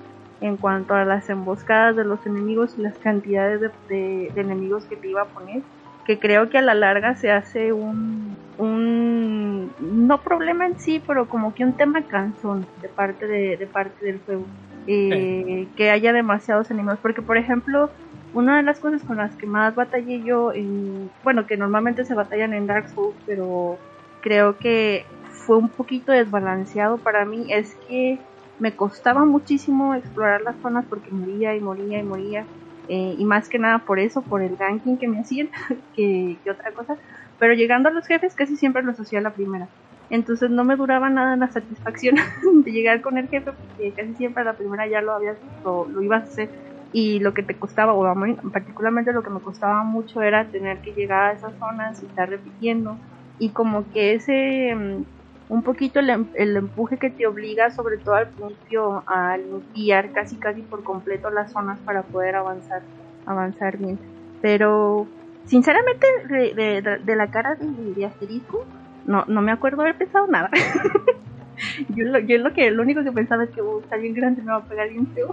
en 0.42 0.58
cuanto 0.58 0.96
a 0.96 1.06
las 1.06 1.30
emboscadas 1.30 1.96
de 1.96 2.04
los 2.04 2.26
enemigos 2.26 2.74
y 2.80 2.82
las 2.82 2.98
cantidades 2.98 3.62
de, 3.88 4.32
enemigos 4.36 4.86
que 4.86 4.96
te 4.96 5.10
iba 5.10 5.22
a 5.22 5.26
poner. 5.26 5.62
Que 6.04 6.18
creo 6.18 6.50
que 6.50 6.58
a 6.58 6.64
la 6.64 6.74
larga 6.74 7.14
se 7.14 7.30
hace 7.30 7.74
un, 7.74 8.36
un 8.58 9.72
no 9.80 10.18
problema 10.22 10.66
en 10.66 10.80
sí, 10.80 11.00
pero 11.06 11.30
como 11.30 11.54
que 11.54 11.64
un 11.64 11.74
tema 11.74 12.02
cansón 12.02 12.66
de 12.82 12.90
parte 12.90 13.28
de, 13.28 13.56
de 13.58 13.68
parte 13.68 14.04
del 14.04 14.20
juego. 14.26 14.46
Eh, 14.88 15.68
que 15.76 15.92
haya 15.92 16.12
demasiados 16.12 16.72
enemigos. 16.72 16.98
Porque, 17.04 17.22
por 17.22 17.38
ejemplo, 17.38 17.92
una 18.34 18.58
de 18.58 18.64
las 18.64 18.80
cosas 18.80 19.04
con 19.04 19.18
las 19.18 19.36
que 19.36 19.46
más 19.46 19.76
batallé 19.76 20.24
yo, 20.24 20.54
en, 20.54 21.12
bueno, 21.24 21.46
que 21.46 21.56
normalmente 21.56 22.04
se 22.04 22.16
batallan 22.16 22.56
en 22.56 22.66
Dark 22.66 22.90
Souls, 22.90 23.16
pero 23.28 23.78
creo 24.22 24.58
que 24.58 25.06
fue 25.48 25.58
un 25.58 25.70
poquito 25.70 26.12
desbalanceado 26.12 26.98
para 26.98 27.26
mí 27.26 27.48
es 27.52 27.74
que 27.88 28.20
me 28.60 28.76
costaba 28.76 29.24
muchísimo 29.26 29.96
explorar 29.96 30.42
las 30.42 30.60
zonas 30.62 30.86
porque 30.90 31.10
moría 31.10 31.56
y 31.56 31.62
moría 31.62 32.00
y 32.00 32.04
moría. 32.04 32.46
Eh, 32.90 33.16
y 33.18 33.26
más 33.26 33.50
que 33.50 33.60
nada 33.60 33.80
por 33.86 34.00
eso, 34.00 34.22
por 34.22 34.42
el 34.42 34.56
ganking 34.56 34.98
que 34.98 35.08
me 35.08 35.20
hacían, 35.20 35.50
que, 35.96 36.38
otra 36.50 36.74
cosa. 36.74 36.98
Pero 37.40 37.54
llegando 37.54 37.90
a 37.90 37.94
los 37.94 38.06
jefes 38.08 38.36
casi 38.36 38.58
siempre 38.58 38.84
los 38.84 39.00
hacía 39.00 39.22
la 39.22 39.34
primera. 39.34 39.70
Entonces 40.10 40.50
no 40.50 40.64
me 40.66 40.76
duraba 40.76 41.10
nada 41.10 41.36
la 41.38 41.50
satisfacción 41.52 42.16
de 42.66 42.72
llegar 42.72 43.02
con 43.02 43.18
el 43.18 43.30
jefe 43.30 43.52
porque 43.52 43.94
casi 43.96 44.16
siempre 44.16 44.42
a 44.42 44.46
la 44.46 44.58
primera 44.58 44.88
ya 44.88 45.02
lo 45.02 45.14
habías 45.14 45.38
lo, 45.64 45.88
lo 45.88 46.02
ibas 46.02 46.24
a 46.24 46.28
hacer. 46.28 46.50
Y 46.92 47.20
lo 47.20 47.34
que 47.34 47.44
te 47.44 47.58
costaba, 47.58 47.94
o 47.94 48.04
particularmente 48.52 49.14
lo 49.14 49.24
que 49.24 49.30
me 49.30 49.42
costaba 49.42 49.84
mucho 49.84 50.22
era 50.22 50.50
tener 50.50 50.82
que 50.82 50.94
llegar 50.94 51.32
a 51.32 51.34
esas 51.34 51.54
zonas 51.58 52.02
y 52.02 52.06
estar 52.06 52.30
repitiendo. 52.30 52.98
Y 53.40 53.52
como 53.52 53.90
que 53.92 54.16
ese 54.16 54.74
mm, 54.74 55.17
un 55.50 55.64
poquito 55.64 56.00
em, 56.00 56.26
el, 56.36 56.58
empuje 56.58 56.98
que 56.98 57.10
te 57.10 57.26
obliga, 57.26 57.72
sobre 57.72 57.98
todo 57.98 58.16
al 58.16 58.28
principio, 58.28 59.04
a 59.08 59.38
limpiar 59.38 60.12
casi 60.12 60.36
casi 60.36 60.62
por 60.62 60.84
completo 60.84 61.30
las 61.30 61.52
zonas 61.52 61.80
para 61.80 62.04
poder 62.04 62.36
avanzar, 62.36 62.82
avanzar 63.26 63.78
bien. 63.78 63.98
Pero 64.42 65.08
sinceramente 65.46 66.06
de, 66.30 67.16
la 67.16 67.32
cara 67.32 67.56
de, 67.56 68.06
asterisco, 68.06 68.66
no, 69.06 69.24
no 69.28 69.42
me 69.42 69.52
acuerdo 69.52 69.82
haber 69.82 69.98
pensado 69.98 70.28
nada. 70.28 70.50
yo, 71.96 72.06
lo, 72.06 72.20
yo 72.20 72.38
lo 72.40 72.54
que 72.54 72.70
lo 72.70 72.84
único 72.84 73.04
que 73.04 73.12
pensaba 73.12 73.46
es 73.46 73.50
que 73.52 73.62
uh, 73.62 73.80
está 73.80 73.96
bien 73.96 74.14
grande, 74.14 74.42
me 74.42 74.52
va 74.52 74.58
a 74.58 74.66
pegar 74.66 74.90
bien 74.90 75.08
feo. 75.14 75.30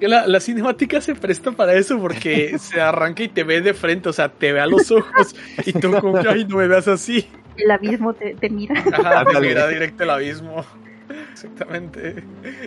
La, 0.00 0.26
la, 0.26 0.40
cinemática 0.40 1.00
se 1.00 1.14
presta 1.14 1.52
para 1.52 1.72
eso 1.74 1.98
porque 1.98 2.58
se 2.58 2.78
arranca 2.78 3.22
y 3.22 3.28
te 3.28 3.42
ve 3.42 3.62
de 3.62 3.72
frente, 3.72 4.10
o 4.10 4.12
sea, 4.12 4.28
te 4.28 4.52
ve 4.52 4.60
a 4.60 4.66
los 4.66 4.90
ojos 4.90 5.34
y 5.64 5.72
tú 5.72 5.92
como 5.92 6.20
que, 6.20 6.28
ay, 6.28 6.44
no 6.44 6.58
me 6.58 6.68
veas 6.68 6.88
así 6.88 7.26
el 7.56 7.70
abismo 7.70 8.14
te, 8.14 8.36
mira. 8.50 8.74
Ajá, 8.92 9.24
te 9.24 9.40
mira 9.40 9.68
directo 9.68 10.04
el 10.04 10.10
abismo. 10.10 10.64
Exactamente. 11.32 12.24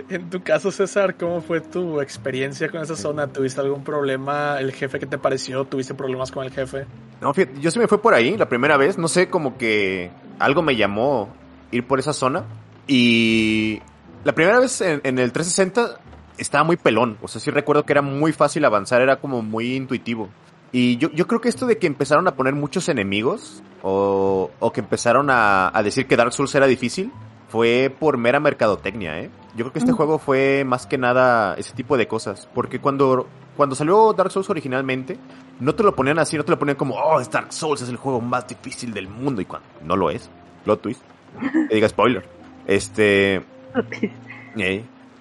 En 0.10 0.30
tu 0.30 0.42
caso, 0.44 0.72
César, 0.72 1.16
¿cómo 1.16 1.42
fue 1.42 1.62
tu 1.62 2.02
experiencia 2.02 2.70
con 2.70 2.82
esa 2.82 2.96
zona? 2.96 3.28
¿Tuviste 3.28 3.62
algún 3.62 3.84
problema? 3.84 4.60
¿El 4.60 4.72
jefe 4.72 5.00
qué 5.00 5.06
te 5.06 5.18
pareció? 5.18 5.66
¿Tuviste 5.66 5.94
problemas 5.94 6.32
con 6.32 6.46
el 6.46 6.52
jefe? 6.52 6.86
No, 7.22 7.34
fíjate, 7.34 7.60
yo 7.60 7.72
sí 7.72 7.80
me 7.80 7.88
fue 7.88 8.02
por 8.02 8.14
ahí 8.14 8.38
la 8.38 8.48
primera 8.48 8.78
vez. 8.78 8.98
No 8.98 9.08
sé, 9.08 9.30
como 9.30 9.58
que 9.58 10.12
algo 10.40 10.62
me 10.62 10.76
llamó 10.76 11.30
ir 11.72 11.86
por 11.88 12.00
esa 12.00 12.14
zona. 12.14 12.46
Y 12.86 13.82
la 14.24 14.34
primera 14.34 14.60
vez 14.60 14.82
en, 14.82 15.02
en 15.04 15.20
el 15.20 15.32
360 15.32 16.00
estaba 16.38 16.64
muy 16.64 16.78
pelón. 16.78 17.18
O 17.22 17.28
sea, 17.28 17.42
sí 17.42 17.50
recuerdo 17.52 17.84
que 17.84 17.94
era 17.94 18.02
muy 18.02 18.32
fácil 18.34 18.66
avanzar, 18.66 19.02
era 19.02 19.20
como 19.20 19.42
muy 19.42 19.76
intuitivo. 19.76 20.30
Y 20.72 20.98
yo, 20.98 21.10
yo 21.12 21.28
creo 21.28 21.42
que 21.42 21.50
esto 21.50 21.66
de 21.66 21.78
que 21.78 21.88
empezaron 21.88 22.28
a 22.28 22.36
poner 22.36 22.54
muchos 22.54 22.90
enemigos, 22.90 23.64
o, 23.84 24.52
o 24.60 24.72
que 24.72 24.82
empezaron 24.82 25.30
a, 25.30 25.72
a, 25.76 25.84
decir 25.84 26.08
que 26.08 26.18
Dark 26.18 26.34
Souls 26.34 26.54
era 26.56 26.68
difícil, 26.68 27.12
fue 27.48 27.94
por 27.98 28.18
mera 28.18 28.40
mercadotecnia, 28.40 29.20
¿eh? 29.20 29.30
Yo 29.56 29.64
creo 29.66 29.74
que 29.74 29.80
este 29.80 29.92
juego 29.92 30.20
fue 30.20 30.64
más 30.66 30.86
que 30.86 30.98
nada 30.98 31.56
ese 31.56 31.74
tipo 31.74 31.98
de 31.98 32.08
cosas. 32.08 32.48
Porque 32.54 32.80
cuando, 32.80 33.28
cuando 33.56 33.76
salió 33.76 34.14
Dark 34.14 34.32
Souls 34.32 34.50
originalmente, 34.50 35.18
no 35.60 35.74
te 35.74 35.82
lo 35.84 35.96
ponían 35.96 36.20
así, 36.20 36.38
no 36.38 36.46
te 36.46 36.52
lo 36.52 36.60
ponían 36.60 36.78
como, 36.78 36.96
oh, 36.96 37.20
Dark 37.24 37.52
Souls 37.52 37.82
es 37.82 37.90
el 37.90 37.98
juego 37.98 38.22
más 38.22 38.48
difícil 38.48 38.94
del 38.94 39.08
mundo. 39.08 39.42
Y 39.42 39.46
cuando 39.46 39.68
no 39.84 39.96
lo 39.96 40.12
es, 40.12 40.30
plot 40.64 40.82
twist. 40.82 41.02
Que 41.70 41.76
diga 41.76 41.90
spoiler. 41.90 42.28
Este. 42.68 43.42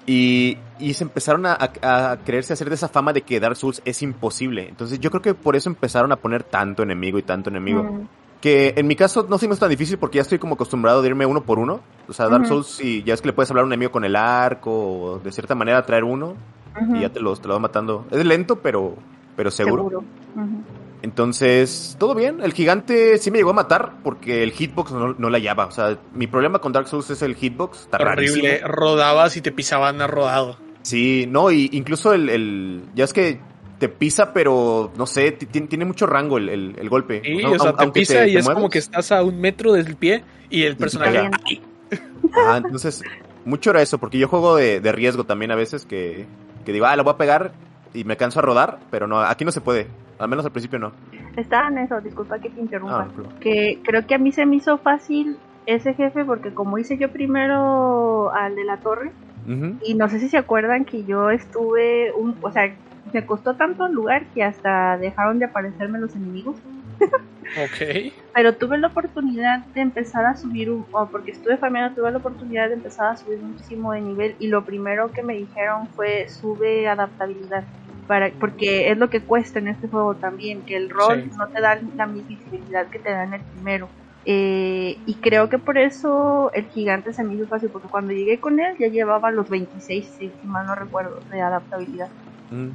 Y, 0.07 0.57
y 0.79 0.95
se 0.95 1.05
empezaron 1.05 1.47
a, 1.47 1.59
a, 1.83 2.13
a 2.13 2.17
creerse 2.19 2.53
hacer 2.53 2.69
de 2.69 2.77
esa 2.77 2.89
fama 2.89 3.13
de 3.13 3.23
que 3.23 3.41
Dark 3.41 3.57
Souls 3.57 3.83
es 3.85 4.03
imposible. 4.03 4.69
Entonces 4.69 5.01
yo 5.01 5.11
creo 5.11 5.23
que 5.23 5.35
por 5.35 5.57
eso 5.57 5.69
empezaron 5.69 6.13
a 6.13 6.17
poner 6.17 6.45
tanto 6.45 6.83
enemigo 6.85 7.19
y 7.19 7.23
tanto 7.23 7.51
enemigo. 7.51 7.83
Mm, 7.83 8.09
Que 8.41 8.75
en 8.77 8.87
mi 8.87 8.95
caso 8.95 9.27
no 9.29 9.37
se 9.39 9.49
me 9.49 9.55
es 9.55 9.61
tan 9.61 9.71
difícil 9.71 9.99
porque 9.99 10.17
ya 10.17 10.23
estoy 10.23 10.39
como 10.39 10.55
acostumbrado 10.55 11.03
de 11.03 11.09
irme 11.09 11.27
uno 11.27 11.43
por 11.43 11.59
uno. 11.59 11.81
O 12.09 12.13
sea, 12.13 12.29
Dark. 12.29 12.47
Souls, 12.47 12.69
si 12.69 13.03
ya 13.03 13.15
es 13.15 13.21
que 13.21 13.27
le 13.29 13.33
puedes 13.33 13.51
hablar 13.51 13.65
a 13.65 13.67
un 13.67 13.73
enemigo 13.73 13.91
con 13.91 14.05
el 14.05 14.15
arco, 14.15 14.71
o 14.71 15.19
de 15.19 15.33
cierta 15.33 15.57
manera 15.57 15.85
traer 15.85 16.05
uno, 16.05 16.35
y 16.95 17.01
ya 17.01 17.09
te 17.09 17.19
lo, 17.19 17.35
te 17.35 17.49
lo 17.49 17.55
va 17.55 17.61
matando. 17.61 18.07
Es 18.13 18.25
lento, 18.25 18.57
pero, 18.61 18.95
pero 19.35 19.51
seguro. 19.51 20.05
Entonces, 21.03 21.97
todo 21.99 22.15
bien. 22.15 22.41
El 22.43 22.53
gigante 22.53 23.19
sí 23.19 23.31
me 23.31 23.39
llegó 23.39 23.51
a 23.51 23.55
matar 23.55 23.93
porque 24.03 24.43
el 24.43 24.53
hitbox 24.53 24.93
no, 24.93 25.15
no 25.19 25.31
la 25.31 25.39
hallaba. 25.39 25.67
O 25.67 25.71
sea, 25.71 25.99
mi 26.15 26.27
problema 26.27 26.59
con 26.59 26.73
Dark 26.73 26.89
Souls 26.89 27.09
es 27.11 27.23
el 27.23 27.35
hitbox. 27.35 27.81
Está 27.83 27.99
Horrible, 27.99 28.43
rarísimo. 28.51 28.69
rodabas 28.69 29.37
y 29.37 29.41
te 29.41 29.53
pisaban 29.53 30.01
a 30.01 30.07
rodado. 30.07 30.59
Sí, 30.83 31.27
no, 31.29 31.51
y 31.51 31.69
incluso 31.73 32.13
el, 32.13 32.29
el- 32.29 32.83
ya 32.95 33.05
es 33.05 33.13
que 33.13 33.41
te 33.79 33.89
pisa, 33.89 34.33
pero 34.33 34.93
no 34.97 35.07
sé, 35.07 35.33
ti- 35.33 35.47
tiene, 35.47 35.85
mucho 35.85 36.07
rango 36.07 36.39
el, 36.39 36.49
el- 36.49 36.77
el 36.79 36.89
golpe. 36.89 37.23
Sí, 37.25 37.35
O 37.37 37.41
sea, 37.41 37.51
o 37.51 37.59
sea, 37.59 37.77
te 37.77 37.89
pisa 37.89 38.15
te- 38.21 38.29
y 38.29 38.33
te 38.35 38.39
es 38.39 38.49
como 38.49 38.71
que 38.71 38.79
estás 38.79 39.13
a 39.13 39.23
un 39.23 39.41
metro 39.41 39.73
del 39.73 39.97
pie 39.97 40.25
y 40.49 40.63
el 40.63 40.77
personaje. 40.77 41.29
Ah, 42.35 42.57
entonces, 42.63 43.03
mucho 43.45 43.71
era 43.71 43.83
eso, 43.83 43.99
porque 43.99 44.19
yo 44.19 44.29
juego 44.29 44.57
de, 44.57 44.81
de 44.81 44.93
riesgo 44.93 45.25
también 45.25 45.51
a 45.51 45.57
veces 45.57 45.87
que, 45.87 46.27
que 46.65 46.73
digo, 46.73 46.87
ah, 46.87 46.97
lo 46.97 47.05
voy 47.05 47.15
a 47.15 47.17
pegar 47.17 47.53
y 47.95 48.05
me 48.05 48.17
canso 48.17 48.39
a 48.39 48.43
rodar, 48.43 48.79
pero 48.91 49.07
no, 49.07 49.21
aquí 49.21 49.45
no 49.45 49.53
se 49.53 49.61
puede. 49.61 49.87
Al 50.19 50.29
menos 50.29 50.45
al 50.45 50.53
principio 50.53 50.79
no. 50.79 50.93
Estaba 51.37 51.69
en 51.69 51.79
eso, 51.79 52.01
disculpa 52.01 52.39
que 52.39 52.51
te 52.51 52.61
interrumpa. 52.61 53.09
Ah, 53.11 53.23
que 53.41 53.81
creo 53.85 54.07
que 54.07 54.15
a 54.15 54.19
mí 54.19 54.33
se 54.33 54.47
me 54.47 54.57
hizo 54.57 54.79
fácil 54.79 55.37
ese 55.67 55.95
jefe 55.95 56.25
porque 56.25 56.55
como 56.55 56.79
hice 56.79 56.97
yo 56.97 57.11
primero 57.11 58.33
al 58.33 58.55
de 58.55 58.65
la 58.65 58.79
torre 58.79 59.13
y 59.83 59.95
no 59.95 60.09
sé 60.09 60.19
si 60.19 60.29
se 60.29 60.39
acuerdan 60.39 60.85
que 60.85 61.05
yo 61.05 61.31
estuve 61.31 62.13
un, 62.13 62.35
o 62.43 62.51
sea, 62.51 62.75
me 63.13 63.25
costó 63.25 63.55
tanto 63.55 63.87
el 63.87 63.93
lugar 63.93 64.27
que 64.35 64.43
hasta 64.43 64.99
dejaron 64.99 65.39
de 65.39 65.45
aparecerme 65.45 66.01
los 66.01 66.17
enemigos, 66.17 66.57
Ok. 67.01 68.13
pero 68.35 68.57
tuve 68.57 68.77
la 68.79 68.89
oportunidad 68.89 69.65
de 69.67 69.83
empezar 69.83 70.25
a 70.27 70.37
subir 70.37 70.69
un, 70.71 70.85
o 70.91 71.07
porque 71.07 71.31
estuve 71.31 71.57
familiar 71.59 71.95
tuve 71.95 72.11
la 72.11 72.19
oportunidad 72.19 72.67
de 72.69 72.75
empezar 72.75 73.07
a 73.07 73.17
subir 73.17 73.39
muchísimo 73.39 73.93
de 73.93 74.01
nivel 74.01 74.35
y 74.41 74.49
lo 74.49 74.65
primero 74.65 75.13
que 75.13 75.23
me 75.23 75.35
dijeron 75.37 75.87
fue 75.95 76.29
sube 76.29 76.89
adaptabilidad. 76.89 77.63
Para, 78.07 78.31
porque 78.39 78.91
es 78.91 78.99
lo 78.99 79.11
que 79.11 79.21
cuesta 79.21 79.59
en 79.59 79.69
este 79.69 79.89
juego 79.89 80.15
también, 80.15 80.63
que 80.63 80.77
el 80.77 80.89
rol 80.91 81.25
Sí. 81.25 81.31
no 81.37 81.49
te 81.49 81.61
da 81.61 81.75
la 81.97 82.07
misma 82.07 82.25
visibilidad 82.29 82.87
que 82.89 82.99
te 83.01 83.11
da 83.11 83.25
en 83.25 83.35
el 83.35 83.41
primero. 83.43 83.89
Eh, 84.25 84.99
y 85.07 85.15
creo 85.15 85.49
que 85.49 85.59
por 85.59 85.79
eso 85.79 86.51
el 86.53 86.67
gigante 86.67 87.13
se 87.13 87.23
me 87.23 87.35
hizo 87.35 87.47
fácil, 87.47 87.69
porque 87.71 87.89
cuando 87.89 88.13
llegué 88.13 88.39
con 88.41 88.59
él 88.61 88.77
ya 88.79 88.89
llevaba 88.89 89.31
los 89.31 89.49
26, 89.49 90.05
si 90.19 90.29
si 90.41 90.47
mal 90.47 90.67
no 90.67 90.75
recuerdo, 90.75 91.21
de 91.31 91.41
adaptabilidad. 91.41 92.09
Mm, 92.51 92.69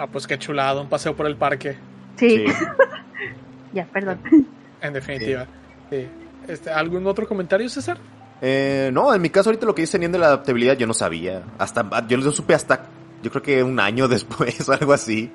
Ah, 0.00 0.06
pues 0.06 0.26
qué 0.28 0.38
chulado, 0.38 0.80
un 0.82 0.88
paseo 0.88 1.16
por 1.16 1.26
el 1.26 1.36
parque, 1.36 1.76
Sí, 2.16 2.38
sí. 2.38 2.44
ya, 3.72 3.84
perdón. 3.86 4.20
en 4.80 4.92
definitiva. 4.92 5.46
Sí. 5.90 6.06
Este, 6.46 6.70
¿Algún 6.70 7.06
otro 7.06 7.26
comentario, 7.26 7.68
César? 7.68 7.98
Eh, 8.40 8.90
no, 8.92 9.12
en 9.12 9.20
mi 9.20 9.28
caso 9.30 9.50
ahorita 9.50 9.66
lo 9.66 9.74
que 9.74 9.82
dice 9.82 9.92
teniendo 9.92 10.16
la 10.18 10.26
adaptabilidad 10.28 10.76
yo 10.76 10.86
no 10.86 10.94
sabía. 10.94 11.42
Hasta, 11.58 12.06
yo 12.06 12.16
lo 12.16 12.30
supe 12.30 12.54
hasta, 12.54 12.84
yo 13.28 13.30
creo 13.30 13.42
que 13.42 13.62
un 13.62 13.78
año 13.78 14.08
después 14.08 14.68
o 14.68 14.72
algo 14.72 14.92
así. 14.92 15.30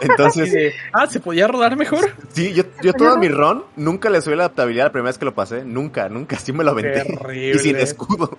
Entonces, 0.00 0.52
de, 0.52 0.72
ah, 0.92 1.06
¿se 1.06 1.20
podía 1.20 1.46
rodar 1.46 1.76
mejor? 1.76 2.10
sí, 2.32 2.52
yo, 2.52 2.64
yo 2.82 2.92
toda 2.92 3.16
mi 3.16 3.28
run 3.28 3.62
nunca 3.76 4.10
le 4.10 4.20
subí 4.20 4.34
la 4.36 4.44
adaptabilidad 4.44 4.86
la 4.86 4.92
primera 4.92 5.10
vez 5.10 5.18
que 5.18 5.24
lo 5.24 5.34
pasé. 5.34 5.64
Nunca, 5.64 6.08
nunca, 6.08 6.36
así 6.36 6.52
me 6.52 6.64
lo 6.64 6.70
aventé. 6.70 7.04
Terrible. 7.04 7.50
Y 7.54 7.58
sin 7.58 7.76
escudo. 7.76 8.30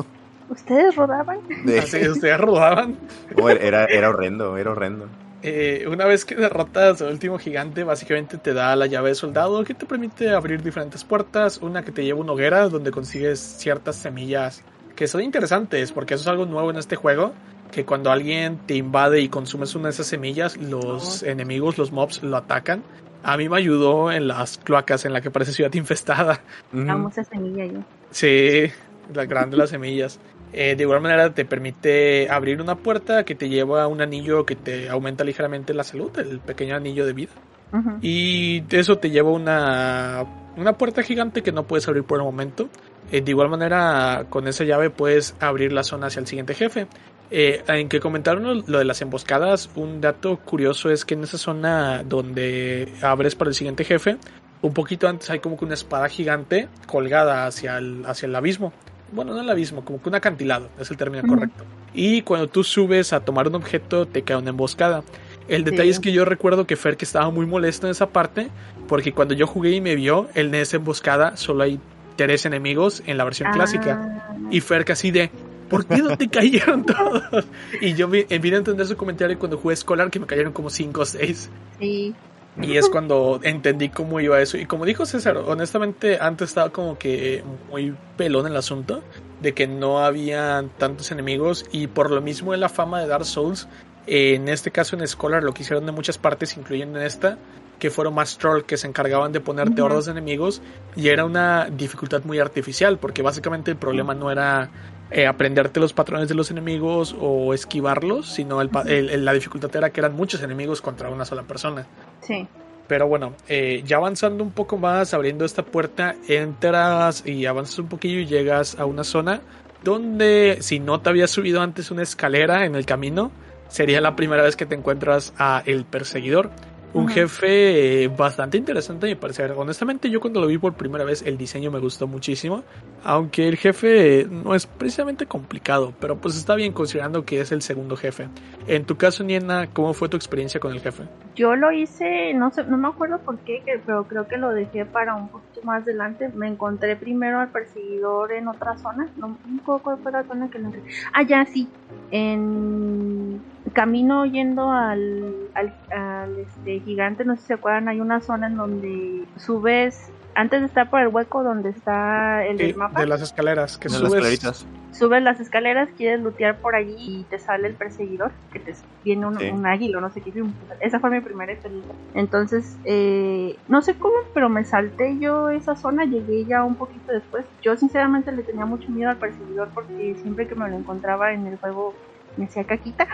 ¿Ustedes 0.50 0.96
rodaban? 0.96 1.40
De- 1.64 1.80
Así, 1.80 2.06
ustedes 2.10 2.38
rodaban. 2.38 2.98
No, 3.38 3.50
era, 3.50 3.86
era 3.86 4.10
horrendo, 4.10 4.58
era 4.58 4.72
horrendo. 4.72 5.08
Eh, 5.44 5.86
una 5.90 6.06
vez 6.06 6.26
que 6.26 6.36
derrotas 6.36 7.02
al 7.02 7.12
último 7.14 7.40
gigante, 7.40 7.84
básicamente 7.84 8.38
te 8.38 8.54
da 8.54 8.76
la 8.76 8.86
llave 8.86 9.10
de 9.10 9.16
soldado 9.16 9.64
que 9.64 9.74
te 9.74 9.86
permite 9.86 10.30
abrir 10.30 10.62
diferentes 10.62 11.04
puertas. 11.06 11.58
Una 11.60 11.84
que 11.84 11.92
te 11.92 12.04
lleva 12.04 12.20
a 12.20 12.22
una 12.24 12.34
hoguera 12.34 12.68
donde 12.68 12.92
consigues 12.92 13.40
ciertas 13.40 13.96
semillas 13.96 14.62
que 14.96 15.08
son 15.08 15.22
interesantes 15.22 15.92
porque 15.94 16.14
eso 16.16 16.22
es 16.24 16.28
algo 16.28 16.46
nuevo 16.46 16.70
en 16.70 16.78
este 16.78 16.96
juego. 16.96 17.34
Que 17.72 17.86
cuando 17.86 18.12
alguien 18.12 18.60
te 18.66 18.76
invade 18.76 19.22
y 19.22 19.30
consumes 19.30 19.76
una 19.76 19.86
de 19.86 19.92
esas 19.92 20.08
semillas, 20.08 20.58
los 20.58 21.24
enemigos, 21.24 21.78
los 21.78 21.92
mobs, 21.92 22.22
lo 22.22 22.38
atacan. 22.38 22.84
A 23.24 23.38
mí 23.38 23.48
me 23.48 23.58
ayudó 23.58 24.12
en 24.12 24.28
las 24.28 24.58
cloacas 24.58 25.06
en 25.06 25.14
la 25.14 25.22
que 25.22 25.32
parece 25.32 25.54
ciudad 25.54 25.74
infestada. 25.76 26.42
Ujú. 26.74 26.86
Vamos 26.86 27.18
a 27.18 27.24
semilla 27.24 27.66
yo. 27.66 27.80
Sí, 28.10 28.72
las 29.14 29.28
grandes 29.28 29.58
las 29.58 29.70
semillas. 29.70 30.20
Eh, 30.54 30.76
de 30.76 30.84
igual 30.84 31.02
manera 31.02 31.34
te 31.34 31.46
permite 31.46 32.30
abrir 32.30 32.62
una 32.62 32.76
puerta 32.76 33.24
que 33.24 33.36
te 33.36 33.48
lleva 33.48 33.84
a 33.84 33.88
un 33.88 34.02
anillo 34.02 34.46
que 34.46 34.56
te 34.56 34.90
aumenta 34.90 35.24
ligeramente 35.24 35.74
la 35.74 35.84
salud, 35.84 36.12
el 36.20 36.40
pequeño 36.40 36.76
anillo 36.76 37.06
de 37.06 37.14
vida. 37.14 37.32
Ujú. 37.72 38.00
Y 38.02 38.64
eso 38.70 38.98
te 38.98 39.10
lleva 39.12 39.30
a 39.30 39.34
una, 39.34 40.26
una 40.58 40.74
puerta 40.74 41.04
gigante 41.04 41.42
que 41.42 41.54
no 41.54 41.64
puedes 41.64 41.88
abrir 41.88 42.04
por 42.04 42.20
el 42.20 42.26
momento. 42.26 42.68
Eh, 43.12 43.22
de 43.22 43.32
igual 43.32 43.50
manera, 43.50 44.26
con 44.30 44.48
esa 44.48 44.64
llave 44.66 44.90
puedes 44.90 45.36
abrir 45.40 45.72
la 45.72 45.84
zona 45.84 46.08
hacia 46.08 46.20
el 46.20 46.28
siguiente 46.28 46.54
jefe. 46.54 46.88
Eh, 47.34 47.64
en 47.68 47.88
que 47.88 48.00
comentaron 48.02 48.64
lo- 48.68 48.78
de 48.80 48.84
las 48.86 49.02
emboscadas, 49.02 49.70
un 49.76 50.02
dato 50.02 50.38
curioso 50.38 50.90
es 50.90 51.06
que 51.06 51.14
en 51.14 51.24
esa 51.24 51.38
zona 51.38 52.04
donde 52.04 52.92
abres 53.02 53.36
para 53.36 53.50
el 53.50 53.56
siguiente 53.56 53.86
jefe, 53.86 54.18
un 54.62 54.74
poquito 54.74 55.08
antes 55.08 55.30
hay 55.30 55.40
como 55.40 55.58
que 55.58 55.64
una 55.66 55.74
espada 55.76 56.10
gigante 56.10 56.68
colgada 56.88 57.46
hacia 57.48 57.78
el, 57.78 58.04
hacia 58.06 58.26
el 58.28 58.36
abismo. 58.36 58.74
Bueno, 59.14 59.34
no 59.34 59.42
el 59.42 59.50
abismo, 59.50 59.84
como 59.84 60.02
que 60.02 60.10
un 60.10 60.16
acantilado, 60.16 60.70
es 60.80 60.92
el 60.92 60.98
término 60.98 61.26
correcto. 61.28 61.64
Y 61.94 62.22
cuando 62.22 62.48
tú 62.48 62.64
subes 62.64 63.12
a 63.14 63.22
tomar 63.22 63.48
un 63.48 63.56
objeto, 63.56 64.06
te 64.08 64.22
cae 64.24 64.38
una 64.38 64.50
emboscada. 64.52 65.04
El 65.48 65.64
detalle 65.64 65.84
Sí. 65.86 65.90
es 65.90 66.00
que 66.00 66.12
yo 66.14 66.24
recuerdo 66.26 66.66
que 66.68 66.76
Fer 66.78 66.96
que 66.98 67.04
estaba 67.06 67.30
muy 67.30 67.46
molesto 67.46 67.88
en 67.88 67.92
esa 67.92 68.10
parte, 68.10 68.50
porque 68.88 69.12
cuando 69.14 69.34
yo 69.34 69.48
jugué 69.48 69.72
y 69.72 69.82
me 69.82 69.96
vio, 69.96 70.30
en 70.36 70.54
esa 70.56 70.78
emboscada 70.78 71.36
solo 71.38 71.64
hay 71.64 71.80
tres 72.16 72.46
enemigos 72.46 73.04
en 73.06 73.18
la 73.18 73.24
versión 73.24 73.52
clásica. 73.52 74.24
Ah, 74.30 74.36
Y 74.52 74.62
Fer 74.62 74.86
casi 74.86 75.12
de, 75.12 75.30
¿por 75.72 75.86
qué 75.86 75.98
no 75.98 76.18
te 76.18 76.28
cayeron 76.28 76.86
todos? 76.86 77.46
Y 77.80 77.94
yo 77.94 78.10
vi, 78.10 78.24
vine 78.24 78.58
a 78.58 78.60
entender 78.60 78.86
su 78.86 78.98
comentario 78.98 79.40
cuando 79.40 79.58
jugué 79.58 79.76
Scholar 79.76 80.12
que 80.12 80.20
me 80.20 80.28
cayeron 80.28 80.52
como 80.52 80.70
5 80.70 81.02
o 81.02 81.06
6. 81.06 81.50
sí. 81.80 82.14
Y 82.62 82.76
es 82.76 82.90
cuando 82.90 83.40
entendí 83.44 83.88
cómo 83.88 84.20
iba 84.20 84.42
eso. 84.42 84.58
Y 84.58 84.66
como 84.66 84.86
dijo 84.86 85.06
César, 85.06 85.38
honestamente 85.38 86.18
antes 86.20 86.50
estaba 86.50 86.70
como 86.70 86.98
que 86.98 87.46
muy 87.70 87.96
pelón 88.18 88.46
el 88.46 88.58
asunto 88.58 89.02
de 89.40 89.54
que 89.54 89.68
no 89.68 90.00
había 90.00 90.66
tantos 90.78 91.14
enemigos 91.14 91.66
y 91.72 91.88
por 91.88 92.12
lo 92.12 92.20
mismo 92.20 92.52
de 92.52 92.58
la 92.58 92.68
fama 92.68 93.00
de 93.00 93.08
Dark 93.08 93.24
Souls, 93.24 93.70
eh, 94.06 94.36
en 94.36 94.50
este 94.50 94.70
caso 94.70 94.98
en 94.98 95.08
Scholar 95.08 95.44
lo 95.44 95.54
que 95.54 95.64
hicieron 95.64 95.86
de 95.86 95.94
muchas 95.94 96.18
partes, 96.18 96.58
incluyendo 96.58 97.00
en 97.00 97.06
esta, 97.06 97.38
que 97.80 97.90
fueron 97.90 98.16
más 98.16 98.38
troll 98.38 98.64
que 98.64 98.76
se 98.76 98.86
encargaban 98.86 99.32
de 99.32 99.40
ponerte 99.40 99.82
hordas 99.82 100.06
de 100.06 100.12
enemigos 100.12 100.62
y 100.96 101.08
era 101.08 101.24
una 101.24 101.70
dificultad 101.72 102.24
muy 102.26 102.38
artificial 102.38 103.00
porque 103.00 103.22
básicamente 103.22 103.72
el 103.72 103.78
problema 103.78 104.14
no 104.14 104.30
era 104.30 104.70
eh, 105.12 105.28
aprenderte 105.28 105.80
los 105.80 105.94
patrones 105.94 106.28
de 106.30 106.36
los 106.36 106.50
enemigos 106.52 107.16
o 107.20 107.54
esquivarlos, 107.54 108.28
sino 108.34 108.62
el 108.62 108.70
el- 108.88 109.26
la 109.26 109.34
dificultad 109.34 109.76
era 109.76 109.90
que 109.92 110.00
eran 110.00 110.16
muchos 110.16 110.42
enemigos 110.42 110.82
contra 110.82 111.10
una 111.10 111.26
sola 111.26 111.44
persona. 111.44 111.86
Sí. 112.22 112.48
Pero 112.88 113.08
bueno, 113.08 113.34
eh, 113.48 113.84
ya 113.86 113.98
avanzando 113.98 114.44
un 114.44 114.52
poco 114.52 114.78
más, 114.78 115.14
abriendo 115.14 115.46
esta 115.46 115.64
puerta, 115.64 116.16
entras 116.28 117.24
y 117.26 117.46
avanzas 117.46 117.80
un 117.80 117.88
poquillo 117.88 118.20
y 118.20 118.26
llegas 118.26 118.78
a 118.80 118.86
una 118.86 119.04
zona 119.04 119.42
donde 119.84 120.58
si 120.62 120.80
no 120.80 121.00
te 121.02 121.10
habías 121.10 121.32
subido 121.32 121.62
antes 121.62 121.90
una 121.92 122.04
escalera 122.04 122.66
en 122.66 122.76
el 122.76 122.86
camino, 122.86 123.32
sería 123.70 124.02
la 124.02 124.16
primera 124.16 124.44
vez 124.44 124.56
que 124.56 124.66
te 124.66 124.76
encuentras 124.76 125.34
a 125.38 125.64
el 125.66 125.86
perseguidor. 125.86 126.52
Un 126.94 127.08
jefe 127.08 128.04
eh, 128.04 128.08
bastante 128.10 128.58
interesante 128.58 129.06
a 129.06 129.10
mi 129.10 129.16
parecer. 129.16 129.54
Honestamente 129.56 130.10
yo 130.10 130.20
cuando 130.20 130.42
lo 130.42 130.48
vi 130.48 130.58
por 130.58 130.74
primera 130.74 131.06
vez 131.06 131.22
el 131.22 131.38
diseño 131.38 131.72
me 131.72 131.80
gustó 131.80 132.08
muchísimo. 132.08 132.64
Aunque 133.04 133.48
el 133.48 133.58
jefe 133.58 134.28
no 134.30 134.54
es 134.56 134.66
precisamente 134.66 135.26
complicado, 135.26 135.94
pero 136.00 136.18
pues 136.18 136.36
está 136.36 136.56
bien 136.56 136.74
considerando 136.74 137.26
que 137.26 137.42
es 137.42 137.52
el 137.52 137.62
segundo 137.62 137.96
jefe. 137.96 138.28
En 138.68 138.86
tu 138.86 138.98
caso, 138.98 139.24
Niena, 139.24 139.68
¿cómo 139.68 139.94
fue 139.94 140.10
tu 140.10 140.18
experiencia 140.18 140.60
con 140.60 140.74
el 140.74 140.82
jefe? 140.82 141.04
Yo 141.36 141.56
lo 141.56 141.72
hice, 141.72 142.34
no 142.34 142.52
sé, 142.52 142.64
no 142.66 142.78
me 142.78 142.90
acuerdo 142.90 143.20
por 143.20 143.40
qué, 143.40 143.64
pero 143.86 144.08
creo 144.08 144.28
que 144.28 144.38
lo 144.38 144.50
dejé 144.50 144.86
para 144.86 145.16
un 145.16 145.30
poquito 145.30 145.62
más 145.64 145.84
adelante. 145.84 146.30
Me 146.36 146.48
encontré 146.48 146.96
primero 146.96 147.40
al 147.40 147.50
perseguidor 147.50 148.34
en 148.34 148.48
otra 148.48 148.78
zona, 148.78 149.08
no 149.18 149.30
no 149.30 149.38
me 149.48 149.62
acuerdo 149.62 149.84
cuál 149.84 149.98
fue 150.00 150.12
la 150.12 150.24
zona 150.24 150.50
que 150.50 150.60
lo 150.60 150.68
encontré. 150.68 150.94
Ah, 151.14 151.24
ya, 151.24 151.46
sí, 151.46 151.68
en 152.12 153.42
camino 153.74 154.26
yendo 154.26 154.72
al, 154.72 155.34
al, 155.54 155.74
al, 155.92 156.40
este, 156.40 156.80
gigante, 156.80 157.26
no 157.26 157.36
sé 157.36 157.42
si 157.42 157.48
se 157.48 157.54
acuerdan, 157.54 157.88
hay 157.88 158.00
una 158.02 158.20
zona 158.22 158.48
en 158.48 158.58
donde 158.58 159.26
subes, 159.38 160.12
antes 160.34 160.62
de 160.62 160.68
estar 160.68 160.90
por 160.90 161.02
el 161.02 161.10
hueco 161.10 161.44
donde 161.44 161.70
está 161.70 162.46
el 162.46 162.58
Sí, 162.58 162.64
del 162.68 162.76
mapa, 162.76 163.02
de 163.02 163.08
las 163.08 163.22
escaleras 163.22 163.78
que 163.78 163.90
las 163.90 163.98
subes. 163.98 164.14
escaleritas. 164.14 164.66
subes 164.94 165.22
las 165.24 165.40
escaleras, 165.40 165.90
quieres 165.98 166.22
lootear 166.22 166.58
por 166.60 166.74
allí 166.76 166.96
y 166.98 167.24
te 167.30 167.38
sale 167.38 167.68
el 167.68 167.74
perseguidor, 167.76 168.32
que 168.52 168.60
te 168.60 168.74
viene 169.04 169.26
un, 169.26 169.38
Sí. 169.38 169.50
un 169.50 169.66
águila, 169.66 170.00
no 170.02 170.10
sé 170.10 170.22
qué. 170.22 170.32
Esa 170.80 171.00
fue 171.00 171.10
mi 171.10 171.20
primera 171.22 171.52
experiencia. 171.52 171.94
Entonces, 172.14 172.78
eh, 172.86 173.58
no 173.68 173.82
sé 173.82 173.96
cómo, 173.96 174.16
pero 174.34 174.48
me 174.50 174.64
salté 174.64 175.18
yo 175.20 175.50
esa 175.50 175.76
zona, 175.76 176.06
llegué 176.06 176.46
ya 176.46 176.64
un 176.64 176.76
poquito 176.76 177.12
después. 177.12 177.46
Yo 177.62 177.76
sinceramente 177.78 178.32
le 178.32 178.44
tenía 178.44 178.66
mucho 178.66 178.90
miedo 178.90 179.10
al 179.10 179.18
perseguidor 179.18 179.70
porque 179.74 180.16
siempre 180.22 180.48
que 180.48 180.56
me 180.56 180.70
lo 180.70 180.78
encontraba 180.78 181.34
en 181.34 181.46
el 181.48 181.58
juego 181.58 181.94
me 182.38 182.46
hacía 182.46 182.64
caquita. 182.64 183.08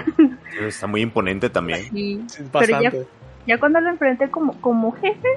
Está 0.62 0.88
muy 0.88 1.02
imponente 1.02 1.50
también. 1.50 1.84
Sí. 1.92 2.24
Pero 2.54 2.82
ya-. 2.82 2.92
Ya 3.46 3.58
cuando 3.60 3.80
lo 3.80 3.90
enfrenté 3.90 4.30
como, 4.30 4.60
como 4.60 4.92
jefe, 4.92 5.28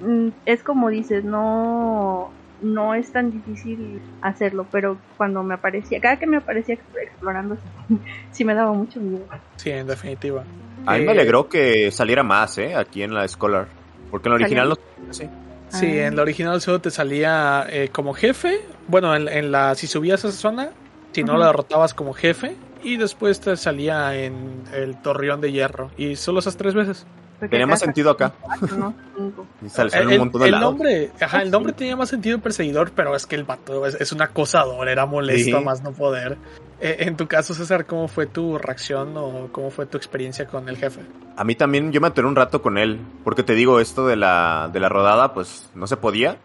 mm, 0.00 0.28
es 0.46 0.62
como 0.62 0.88
dices, 0.88 1.22
no, 1.24 2.30
no 2.62 2.94
es 2.94 3.12
tan 3.12 3.30
difícil 3.30 4.00
hacerlo, 4.22 4.66
pero 4.72 4.96
cuando 5.18 5.42
me 5.42 5.52
aparecía, 5.54 6.00
cada 6.00 6.16
que 6.18 6.26
me 6.26 6.38
aparecía 6.38 6.76
exp- 6.76 7.02
explorando, 7.02 7.58
sí 8.32 8.44
me 8.44 8.54
daba 8.54 8.72
mucho 8.72 9.00
miedo. 9.00 9.26
Sí, 9.56 9.68
en 9.70 9.86
definitiva. 9.86 10.44
A 10.86 10.94
mí 10.94 11.02
Eh, 11.02 11.04
me 11.06 11.12
alegró 11.12 11.48
que 11.48 11.90
saliera 11.90 12.22
más, 12.22 12.56
¿eh? 12.56 12.74
Aquí 12.74 13.02
en 13.02 13.12
la 13.12 13.28
Scholar. 13.28 13.66
Porque 14.10 14.28
en 14.28 14.30
la 14.30 14.36
original 14.36 14.68
no... 14.70 14.76
Sí. 15.12 15.28
Sí, 15.68 15.98
Ah. 16.00 16.06
en 16.06 16.16
la 16.16 16.22
original 16.22 16.62
solo 16.62 16.80
te 16.80 16.90
salía 16.90 17.66
eh, 17.68 17.90
como 17.92 18.14
jefe. 18.14 18.60
Bueno, 18.86 19.14
en, 19.14 19.28
en 19.28 19.52
la 19.52 19.74
si 19.74 19.86
subías 19.86 20.24
a 20.24 20.28
esa 20.28 20.36
zona, 20.38 20.70
si 21.12 21.22
no 21.22 21.32
Ujú. 21.32 21.40
la 21.40 21.46
derrotabas 21.48 21.92
como 21.92 22.14
jefe. 22.14 22.56
Y 22.82 22.96
después 22.96 23.40
te 23.40 23.56
salía 23.56 24.14
en 24.16 24.64
el 24.72 25.00
torreón 25.02 25.40
de 25.40 25.52
hierro. 25.52 25.90
Y 25.96 26.16
solo 26.16 26.38
esas 26.40 26.56
tres 26.56 26.74
veces. 26.74 27.06
Porque 27.38 27.50
Tenía 27.52 27.68
más 27.68 27.78
sentido 27.78 28.10
acá. 28.10 28.32
cuatro, 28.40 28.76
¿no? 28.76 28.94
Cinco. 29.16 29.46
Y 29.64 29.68
sale, 29.68 29.90
sale 29.90 30.02
el, 30.06 30.10
un 30.12 30.18
montón 30.18 30.40
de 30.40 30.46
el 30.46 30.52
lados. 30.52 30.70
nombre, 30.72 31.10
ajá, 31.20 31.38
el 31.38 31.44
Sí. 31.46 31.50
nombre 31.52 31.72
tenía 31.72 31.94
más 31.94 32.08
sentido 32.08 32.40
perseguidor, 32.40 32.90
pero 32.96 33.14
es 33.14 33.26
que 33.26 33.36
el 33.36 33.44
vato 33.44 33.86
es, 33.86 33.94
es 33.94 34.10
un 34.12 34.22
acosador, 34.22 34.88
era 34.88 35.06
molesto 35.06 35.58
Sí. 35.58 35.64
más 35.64 35.82
no 35.82 35.92
poder. 35.92 36.36
Eh, 36.80 36.96
en 37.00 37.16
tu 37.16 37.28
caso, 37.28 37.54
César, 37.54 37.86
¿cómo 37.86 38.08
fue 38.08 38.26
tu 38.26 38.58
reacción 38.58 39.16
o 39.16 39.48
cómo 39.52 39.70
fue 39.70 39.86
tu 39.86 39.96
experiencia 39.96 40.46
con 40.46 40.68
el 40.68 40.76
jefe? 40.76 41.00
A 41.36 41.44
mí 41.44 41.54
también, 41.54 41.92
yo 41.92 42.00
me 42.00 42.08
atoré 42.08 42.26
un 42.26 42.34
rato 42.36 42.60
con 42.60 42.76
él. 42.76 43.00
Porque 43.22 43.44
te 43.44 43.54
digo, 43.54 43.78
esto 43.78 44.04
de 44.06 44.16
la, 44.16 44.68
de 44.72 44.80
la 44.80 44.88
rodada, 44.88 45.32
pues 45.32 45.70
no 45.76 45.86
se 45.86 45.96
podía. 45.96 46.38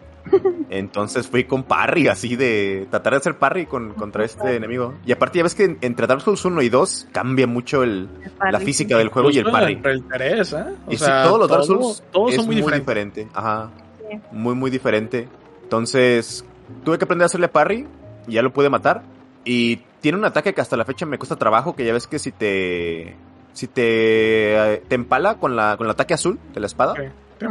Entonces 0.69 1.27
fui 1.27 1.43
con 1.43 1.63
parry, 1.63 2.07
así 2.07 2.35
de 2.35 2.87
tratar 2.89 3.13
de 3.13 3.17
hacer 3.17 3.37
parry 3.37 3.65
con, 3.65 3.93
contra 3.93 4.23
este 4.25 4.55
enemigo. 4.55 4.93
Y 5.05 5.11
aparte, 5.11 5.37
ya 5.39 5.43
ves 5.43 5.55
que 5.55 5.77
entre 5.81 6.07
Dark 6.07 6.21
Souls 6.21 6.43
1 6.45 6.61
y 6.61 6.69
2 6.69 7.07
cambia 7.11 7.45
mucho 7.47 7.83
el, 7.83 8.07
El 8.45 8.51
la 8.51 8.59
física 8.59 8.97
del 8.97 9.09
juego 9.09 9.29
y 9.29 9.33
el 9.33 9.39
Incluso 9.47 9.57
parry. 9.59 9.81
el 9.83 10.03
Terés, 10.07 10.53
¿eh? 10.53 10.63
O 10.87 10.91
Y 10.91 10.97
sí, 10.97 11.05
todos 11.05 11.39
los 11.39 11.49
Dark 11.49 11.65
todo- 11.65 11.81
Souls 11.81 12.03
todos 12.11 12.29
es 12.31 12.35
son 12.37 12.45
muy 12.45 12.55
muy 12.55 12.61
diferentes. 12.61 12.85
diferente. 12.87 13.27
Ajá. 13.33 13.69
Sí. 14.09 14.19
Muy, 14.31 14.55
muy 14.55 14.71
diferente. 14.71 15.27
Entonces, 15.63 16.45
tuve 16.83 16.97
que 16.97 17.05
aprender 17.05 17.23
a 17.23 17.27
hacerle 17.27 17.47
parry. 17.47 17.87
Y 18.27 18.33
ya 18.33 18.41
lo 18.41 18.53
pude 18.53 18.69
matar. 18.69 19.03
Y 19.43 19.77
tiene 19.99 20.17
un 20.17 20.25
ataque 20.25 20.53
que 20.53 20.61
hasta 20.61 20.77
la 20.77 20.85
fecha 20.85 21.05
me 21.05 21.17
cuesta 21.17 21.35
trabajo. 21.35 21.75
Que 21.75 21.85
ya 21.85 21.93
ves 21.93 22.07
que 22.07 22.19
si 22.19 22.31
te. 22.31 23.15
Si 23.53 23.67
te, 23.67 24.81
te 24.87 24.95
empala 24.95 25.35
con, 25.35 25.55
la, 25.55 25.77
con 25.77 25.85
el 25.85 25.91
ataque 25.91 26.15
azul 26.15 26.39
de 26.55 26.59
la 26.59 26.65
espada, 26.65 26.95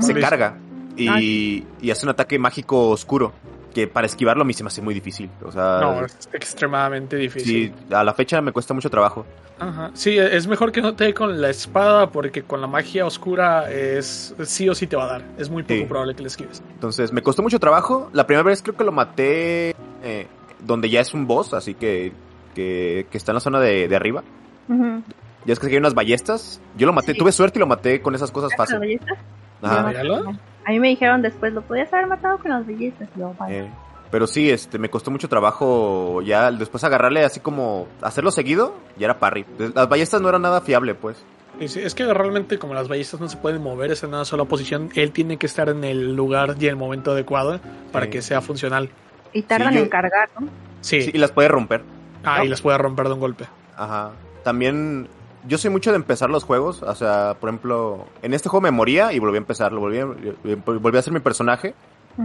se 0.00 0.14
carga. 0.18 0.56
Y, 0.96 1.64
y 1.80 1.90
hace 1.90 2.06
un 2.06 2.10
ataque 2.10 2.38
mágico 2.38 2.90
oscuro. 2.90 3.32
Que 3.74 3.86
para 3.88 4.06
esquivarlo 4.06 4.42
a 4.42 4.44
mí 4.44 4.52
se 4.52 4.62
me 4.62 4.66
hace 4.68 4.82
muy 4.82 4.92
difícil. 4.92 5.30
O 5.42 5.50
sea, 5.50 5.78
No, 5.80 6.04
es 6.04 6.28
extremadamente 6.34 7.16
difícil. 7.16 7.72
sí, 7.88 7.94
a 7.94 8.04
la 8.04 8.12
fecha 8.12 8.40
me 8.42 8.52
cuesta 8.52 8.74
mucho 8.74 8.90
trabajo. 8.90 9.24
Ajá. 9.58 9.90
Sí, 9.94 10.18
es 10.18 10.46
mejor 10.46 10.72
que 10.72 10.82
no 10.82 10.94
te 10.94 11.04
dé 11.04 11.14
con 11.14 11.40
la 11.40 11.48
espada 11.48 12.10
porque 12.10 12.42
con 12.42 12.60
la 12.60 12.66
magia 12.66 13.06
oscura 13.06 13.70
es 13.72 14.34
sí 14.44 14.68
o 14.68 14.74
sí 14.74 14.86
te 14.86 14.96
va 14.96 15.04
a 15.04 15.06
dar. 15.06 15.24
Es 15.38 15.48
muy 15.48 15.62
poco 15.62 15.74
Sí. 15.80 15.84
probable 15.86 16.14
que 16.14 16.20
le 16.22 16.28
esquives. 16.28 16.62
Entonces, 16.74 17.12
me 17.12 17.22
costó 17.22 17.42
mucho 17.42 17.58
trabajo. 17.58 18.10
La 18.12 18.26
primera 18.26 18.42
vez 18.46 18.60
creo 18.60 18.76
que 18.76 18.84
lo 18.84 18.92
maté 18.92 19.70
eh, 20.02 20.26
donde 20.60 20.90
ya 20.90 21.00
es 21.00 21.14
un 21.14 21.26
boss, 21.26 21.54
así 21.54 21.72
que, 21.74 22.12
que, 22.54 23.06
que 23.10 23.16
está 23.16 23.32
en 23.32 23.34
la 23.36 23.40
zona 23.40 23.58
de, 23.60 23.88
de 23.88 23.96
arriba. 23.96 24.22
Ujú. 24.68 25.02
Ya 25.46 25.52
es 25.54 25.58
que 25.58 25.68
hay 25.68 25.76
unas 25.78 25.94
ballestas. 25.94 26.60
Yo 26.76 26.86
lo 26.86 26.92
maté, 26.92 27.12
Sí. 27.12 27.18
tuve 27.18 27.32
suerte 27.32 27.58
y 27.58 27.60
lo 27.60 27.66
maté 27.66 28.02
con 28.02 28.14
esas 28.14 28.30
cosas 28.30 28.50
¿Las 28.50 28.58
fácil. 28.58 28.78
ballestas? 28.80 29.18
Ajá, 29.62 29.86
míralo. 29.88 30.32
A 30.64 30.70
mí 30.70 30.78
me 30.80 30.88
dijeron 30.88 31.22
después, 31.22 31.52
lo 31.52 31.62
podías 31.62 31.92
haber 31.92 32.06
matado 32.06 32.38
con 32.38 32.50
las 32.50 32.66
bellezas. 32.66 33.08
Y 33.16 33.20
yo, 33.20 33.34
vale. 33.38 33.58
eh, 33.60 33.70
pero 34.10 34.26
sí, 34.26 34.50
este, 34.50 34.78
me 34.78 34.90
costó 34.90 35.10
mucho 35.10 35.28
trabajo 35.28 36.20
ya 36.22 36.50
después 36.52 36.84
agarrarle 36.84 37.24
así 37.24 37.40
como 37.40 37.88
hacerlo 38.02 38.30
seguido, 38.30 38.74
ya 38.98 39.06
era 39.06 39.18
parry. 39.18 39.44
Las 39.74 39.88
ballestas 39.88 40.20
no 40.20 40.28
eran 40.28 40.42
nada 40.42 40.60
fiable, 40.60 40.94
pues. 40.94 41.24
Y 41.60 41.68
sí, 41.68 41.80
es 41.80 41.94
que 41.94 42.12
realmente 42.12 42.58
como 42.58 42.74
las 42.74 42.88
ballestas 42.88 43.20
no 43.20 43.28
se 43.28 43.36
pueden 43.36 43.62
mover, 43.62 43.90
es 43.92 44.02
en 44.02 44.10
una 44.10 44.24
sola 44.24 44.44
posición, 44.44 44.90
él 44.94 45.12
tiene 45.12 45.36
que 45.36 45.46
estar 45.46 45.68
en 45.68 45.84
el 45.84 46.14
lugar 46.14 46.56
y 46.58 46.66
el 46.66 46.76
momento 46.76 47.12
adecuado 47.12 47.60
para 47.92 48.06
Sí. 48.06 48.10
que 48.12 48.22
sea 48.22 48.40
funcional. 48.40 48.88
Y 49.32 49.42
tardan 49.42 49.70
Sí, 49.72 49.78
yo- 49.78 49.84
en 49.84 49.88
cargar, 49.90 50.28
¿no? 50.38 50.48
Sí. 50.80 51.02
Sí, 51.02 51.10
y 51.14 51.18
las 51.18 51.30
puede 51.32 51.48
romper. 51.48 51.82
Ah, 52.24 52.44
y 52.44 52.48
las 52.48 52.60
puede 52.60 52.78
romper 52.78 53.06
de 53.08 53.14
un 53.14 53.20
golpe. 53.20 53.44
Ajá. 53.76 54.10
También, 54.44 55.08
yo 55.48 55.58
soy 55.58 55.70
mucho 55.70 55.90
de 55.90 55.96
empezar 55.96 56.30
los 56.30 56.44
juegos. 56.44 56.82
O 56.82 56.94
sea, 56.94 57.36
por 57.40 57.48
ejemplo, 57.50 58.06
en 58.22 58.34
este 58.34 58.48
juego 58.48 58.62
me 58.62 58.70
moría 58.70 59.12
y 59.12 59.18
volví 59.18 59.34
a 59.36 59.38
empezar. 59.38 59.72
Lo 59.72 59.80
volví 59.80 59.98
a, 59.98 60.04
volví 60.06 60.96
a 60.96 61.00
hacer 61.00 61.12
mi 61.12 61.20
personaje. 61.20 61.74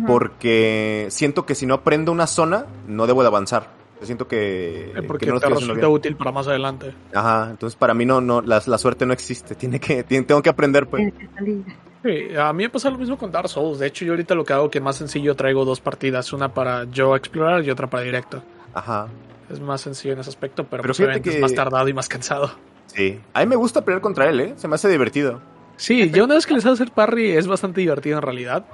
Porque 0.06 1.08
siento 1.12 1.46
que 1.46 1.56
si 1.56 1.66
no 1.66 1.76
aprendo 1.76 2.12
una 2.12 2.28
zona, 2.28 2.66
no 2.88 3.08
debo 3.08 3.22
de 3.22 3.28
avanzar. 3.28 3.68
Siento 4.02 4.28
que, 4.28 4.92
Eh, 4.92 4.94
que 4.96 5.02
porque 5.04 5.26
no 5.26 5.34
lo 5.36 5.40
te 5.40 5.48
resulta 5.50 5.88
útil 5.88 6.16
para 6.16 6.32
más 6.32 6.48
adelante. 6.48 6.94
Ajá, 7.14 7.48
entonces 7.50 7.76
para 7.78 7.94
mí 7.94 8.06
no, 8.06 8.22
no, 8.22 8.42
la, 8.42 8.62
la 8.66 8.78
suerte 8.78 9.06
no 9.06 9.14
existe. 9.14 9.56
Tiene 9.56 9.80
que, 9.80 10.04
tiene- 10.04 10.26
tengo 10.26 10.42
que 10.42 10.50
aprender, 10.50 10.88
pues. 10.88 11.12
Que. 11.14 11.64
Sí, 12.04 12.36
a 12.38 12.54
mí 12.54 12.64
me 12.64 12.70
pasa 12.70 12.90
lo 12.92 12.98
mismo 12.98 13.18
con 13.18 13.32
Dark 13.32 13.50
Souls. 13.50 13.80
De 13.80 13.88
hecho, 13.88 14.06
yo 14.06 14.12
ahorita 14.14 14.36
lo 14.36 14.44
que 14.46 14.54
hago 14.54 14.70
que 14.70 14.78
es 14.78 14.84
más 14.84 14.98
sencillo 14.98 15.36
traigo 15.36 15.66
dos 15.66 15.80
partidas, 15.82 16.32
una 16.32 16.54
para 16.54 16.84
yo 16.86 17.16
explorar 17.16 17.64
y 17.64 17.72
otra 17.72 17.88
para 17.88 18.04
directo. 18.04 18.44
Ajá. 18.74 19.08
Es 19.50 19.60
más 19.60 19.82
sencillo 19.82 20.14
en 20.14 20.20
ese 20.20 20.30
aspecto, 20.30 20.64
pero, 20.66 20.84
Pero 20.84 20.92
pues, 20.94 21.00
obviamente 21.00 21.30
es 21.30 21.36
que- 21.38 21.42
más 21.42 21.56
tardado 21.56 21.88
y 21.88 21.94
más 21.94 22.08
cansado. 22.08 22.52
Sí. 22.98 23.20
A 23.34 23.42
mí 23.42 23.46
me 23.46 23.56
gusta 23.56 23.86
pelear 23.86 24.02
contra 24.02 24.28
él, 24.28 24.40
¿eh? 24.40 24.54
Se 24.58 24.68
me 24.68 24.74
hace 24.76 24.90
divertido. 24.90 25.40
Sí, 25.76 26.10
ya 26.10 26.24
una 26.24 26.34
vez 26.34 26.48
que 26.48 26.56
les 26.56 26.64
sabes 26.64 26.82
hacer 26.82 26.92
parry 26.92 27.30
es 27.32 27.46
bastante 27.48 27.80
divertido 27.82 28.18
en 28.18 28.24
realidad. 28.24 28.66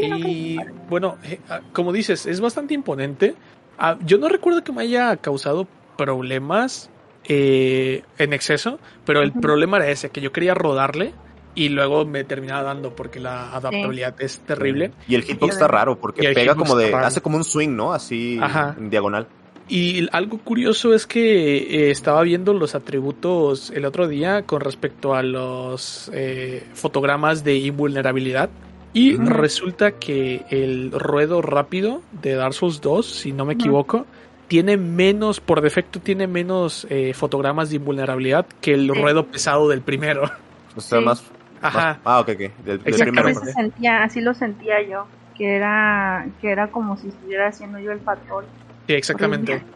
Y 0.00 0.56
bueno, 0.88 1.18
eh, 1.22 1.38
ah, 1.50 1.60
como 1.74 1.92
dices, 1.92 2.24
es 2.24 2.40
bastante 2.40 2.72
imponente. 2.72 3.34
Ah, 3.78 3.98
yo 4.06 4.16
no 4.16 4.28
recuerdo 4.30 4.64
que 4.64 4.72
me 4.72 4.80
haya 4.82 5.14
causado 5.18 5.68
problemas 5.98 6.88
eh, 7.24 8.02
en 8.18 8.32
exceso, 8.32 8.78
pero 9.04 9.20
el 9.20 9.32
problema 9.32 9.76
era 9.76 9.88
ese, 9.90 10.08
que 10.08 10.22
yo 10.22 10.32
quería 10.32 10.54
rodarle 10.54 11.12
y 11.54 11.68
luego 11.68 12.06
me 12.06 12.24
terminaba 12.24 12.62
dando 12.62 12.96
porque 12.96 13.20
la 13.20 13.54
adaptabilidad 13.54 14.14
es 14.20 14.40
terrible. 14.40 14.92
Y 15.08 15.14
el 15.16 15.22
hitbox 15.22 15.48
Y- 15.52 15.54
está 15.56 15.68
raro 15.68 15.98
porque 15.98 16.26
el 16.26 16.34
pega 16.34 16.54
como 16.54 16.74
de, 16.76 16.90
raro. 16.90 17.06
hace 17.06 17.20
como 17.20 17.36
un 17.36 17.44
swing, 17.44 17.76
¿no? 17.76 17.92
Así 17.92 18.38
Ajá. 18.40 18.74
en 18.78 18.88
diagonal. 18.88 19.26
Y 19.68 20.06
algo 20.12 20.38
curioso 20.38 20.94
es 20.94 21.06
que 21.06 21.56
eh, 21.56 21.90
estaba 21.90 22.22
viendo 22.22 22.52
los 22.54 22.74
atributos 22.76 23.70
el 23.70 23.84
otro 23.84 24.06
día 24.06 24.42
con 24.42 24.60
respecto 24.60 25.14
a 25.14 25.22
los 25.24 26.08
eh, 26.14 26.64
fotogramas 26.74 27.42
de 27.42 27.56
invulnerabilidad. 27.56 28.48
Y 28.92 29.16
resulta 29.16 29.92
que 29.92 30.44
el 30.50 30.90
ruedo 30.92 31.42
rápido 31.42 32.00
de 32.22 32.34
Dark 32.34 32.54
Souls 32.54 32.80
2, 32.80 33.04
si 33.04 33.32
no 33.32 33.44
me 33.44 33.54
equivoco, 33.54 34.06
tiene 34.48 34.76
menos, 34.76 35.40
por 35.40 35.60
defecto 35.60 36.00
tiene 36.00 36.26
menos 36.26 36.86
eh, 36.88 37.12
fotogramas 37.12 37.68
de 37.70 37.76
invulnerabilidad 37.76 38.46
que 38.60 38.72
el 38.74 38.90
Sí. 38.92 38.98
ruedo 39.00 39.26
pesado 39.26 39.68
del 39.68 39.82
primero. 39.82 40.30
O 40.76 40.80
sea, 40.80 41.00
Sí. 41.00 41.04
más, 41.04 41.24
Ajá. 41.60 41.78
más- 41.78 41.98
Ah, 42.04 42.20
ok, 42.20 42.28
ok. 42.30 42.64
Del, 42.64 42.78
primero. 42.80 43.28
Así 43.28 43.38
pues. 43.40 43.48
se 43.48 43.52
sentía, 43.52 44.02
así 44.04 44.20
lo 44.20 44.32
sentía 44.32 44.80
yo, 44.88 45.06
que 45.36 45.56
era, 45.56 46.26
que 46.40 46.50
era 46.50 46.70
como 46.70 46.96
si 46.96 47.08
estuviera 47.08 47.48
haciendo 47.48 47.78
yo 47.80 47.92
el 47.92 47.98
patrón. 47.98 48.44
Sí, 48.86 48.92
exactamente. 48.94 49.62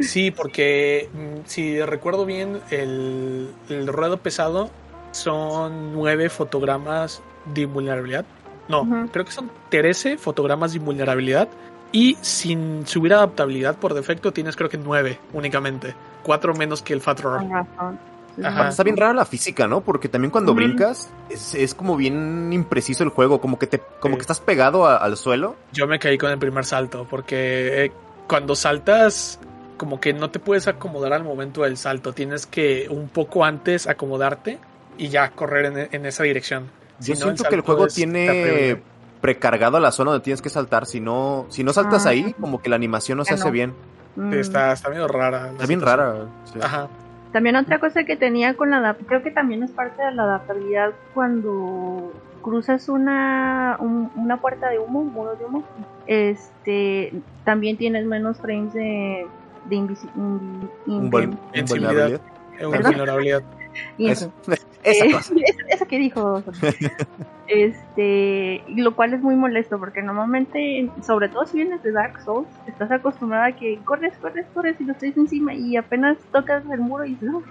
Sí, 0.00 0.32
porque 0.32 1.08
mm, 1.12 1.40
si 1.44 1.80
recuerdo 1.80 2.24
bien, 2.26 2.60
el, 2.70 3.50
el 3.68 3.86
ruedo 3.86 4.16
pesado 4.16 4.68
son 5.12 5.92
nueve 5.92 6.28
fotogramas 6.28 7.22
de 7.44 7.62
invulnerabilidad. 7.62 8.24
No, 8.68 9.08
creo 9.12 9.24
que 9.24 9.30
son 9.32 9.50
13 9.68 10.16
fotogramas 10.18 10.72
de 10.72 10.78
invulnerabilidad. 10.78 11.48
Y 11.92 12.16
sin 12.22 12.86
subir 12.86 13.12
adaptabilidad 13.12 13.76
por 13.76 13.92
defecto 13.94 14.32
tienes 14.32 14.56
creo 14.56 14.70
que 14.70 14.78
nueve 14.78 15.20
únicamente. 15.34 15.94
Cuatro 16.22 16.54
menos 16.54 16.82
que 16.82 16.94
el 16.94 17.00
Fat 17.02 17.20
Roar. 17.20 17.46
Ajá. 18.42 18.68
Está 18.70 18.82
bien 18.82 18.96
rara 18.96 19.12
la 19.12 19.26
física, 19.26 19.68
¿no? 19.68 19.82
Porque 19.82 20.08
también 20.08 20.30
cuando 20.30 20.54
brincas 20.54 21.10
es, 21.28 21.54
es 21.54 21.74
como 21.74 21.96
bien 21.96 22.50
impreciso 22.52 23.04
el 23.04 23.10
juego, 23.10 23.40
como 23.42 23.58
que 23.58 23.66
te 23.66 23.78
como 24.00 24.14
Sí. 24.14 24.18
que 24.18 24.22
estás 24.22 24.40
pegado 24.40 24.86
a- 24.86 24.96
al 24.96 25.18
suelo. 25.18 25.54
Yo 25.72 25.86
me 25.86 25.98
caí 25.98 26.16
con 26.16 26.30
el 26.30 26.38
primer 26.38 26.64
salto 26.64 27.06
porque 27.08 27.84
eh, 27.84 27.92
cuando 28.32 28.54
saltas 28.54 29.38
como 29.76 30.00
que 30.00 30.14
no 30.14 30.30
te 30.30 30.38
puedes 30.38 30.66
acomodar 30.66 31.12
al 31.12 31.22
momento 31.22 31.64
del 31.64 31.76
salto. 31.76 32.14
Tienes 32.14 32.46
que 32.46 32.86
un 32.88 33.10
poco 33.10 33.44
antes 33.44 33.86
acomodarte 33.86 34.58
y 34.96 35.08
ya 35.08 35.28
correr 35.32 35.66
en, 35.66 35.88
en 35.92 36.06
esa 36.06 36.22
dirección. 36.22 36.70
Yo 36.98 37.04
Si 37.14 37.20
no, 37.20 37.26
siento 37.26 37.44
que 37.44 37.56
el 37.56 37.60
juego 37.60 37.88
es 37.88 37.94
tiene 37.94 38.80
precargado 39.20 39.76
a 39.76 39.80
la 39.80 39.92
zona 39.92 40.12
donde 40.12 40.24
tienes 40.24 40.40
que 40.40 40.48
saltar. 40.48 40.86
Si 40.86 40.98
no, 40.98 41.44
si 41.50 41.62
no 41.62 41.74
saltas 41.74 42.06
Ah. 42.06 42.08
ahí, 42.08 42.32
como 42.40 42.62
que 42.62 42.70
la 42.70 42.76
animación 42.76 43.18
no 43.18 43.26
se 43.26 43.34
hace 43.34 43.44
no. 43.44 43.50
bien. 43.50 43.74
Mm. 44.16 44.32
Sí, 44.32 44.38
está, 44.38 44.72
está 44.72 44.88
medio 44.88 45.08
rara. 45.08 45.50
Está 45.50 45.66
bien 45.66 45.82
rara. 45.82 46.24
sí. 46.50 46.58
Ajá. 46.62 46.88
También 47.34 47.56
otra 47.56 47.80
cosa 47.80 48.04
que 48.04 48.16
tenía 48.16 48.54
con 48.54 48.70
la 48.70 48.96
creo 49.06 49.22
que 49.22 49.30
también 49.30 49.62
es 49.62 49.72
parte 49.72 50.02
de 50.02 50.12
la 50.12 50.22
adaptabilidad 50.22 50.92
cuando 51.12 52.14
cruzas 52.42 52.88
una 52.88 53.76
un- 53.80 54.10
una 54.16 54.36
puerta 54.38 54.68
de 54.68 54.78
humo, 54.78 55.00
un 55.00 55.12
muro 55.12 55.34
de 55.36 55.44
humo, 55.44 55.64
este 56.06 57.12
también 57.44 57.76
tienes 57.78 58.04
menos 58.06 58.38
frames 58.38 58.72
de 58.72 59.26
de 59.64 59.76
invisi- 59.76 60.10
invi- 60.16 60.68
Eh, 63.98 64.10
Eso. 64.10 64.32
Esa 64.84 65.04
Eh, 65.04 65.12
cosa. 65.12 65.34
eso, 65.44 65.58
eso 65.68 65.86
que 65.86 65.98
dijo. 65.98 66.42
este, 67.48 68.62
y 68.66 68.80
lo 68.80 68.94
cual 68.96 69.14
es 69.14 69.20
muy 69.20 69.36
molesto 69.36 69.78
porque 69.78 70.02
normalmente, 70.02 70.88
sobre 71.06 71.28
todo 71.28 71.46
si 71.46 71.58
vienes 71.58 71.82
de 71.82 71.92
Dark 71.92 72.20
Souls, 72.24 72.48
estás 72.66 72.90
acostumbrada 72.90 73.46
a 73.46 73.52
que 73.52 73.78
corres, 73.84 74.12
corres, 74.20 74.46
corres 74.54 74.80
y 74.80 74.84
lo 74.84 74.94
traes 74.94 75.16
encima 75.16 75.54
y 75.54 75.76
apenas 75.76 76.16
tocas 76.32 76.64
el 76.70 76.80
muro 76.80 77.04
y 77.04 77.10
dices, 77.10 77.28
"Uf, 77.32 77.44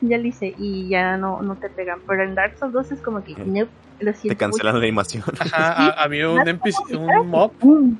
ya 0.00 0.16
lo 0.18 0.26
hice 0.26 0.54
y 0.58 0.88
ya 0.88 1.16
no, 1.16 1.42
no 1.42 1.56
te 1.56 1.68
pegan. 1.68 1.98
Pero 2.06 2.22
en 2.22 2.34
Dark 2.34 2.56
Souls 2.58 2.72
2 2.72 2.92
es 2.92 3.00
como 3.00 3.22
que, 3.22 3.32
nope, 3.44 3.70
lo 4.00 4.12
Te 4.12 4.18
siento. 4.18 4.38
cancelan 4.38 4.74
la 4.76 4.80
animación. 4.80 5.24
Ajá, 5.40 5.90
a, 5.98 6.04
a 6.04 6.08
mí 6.08 6.22
un, 6.22 6.40
NPC 6.46 6.94
un 6.96 7.28
mob 7.28 7.52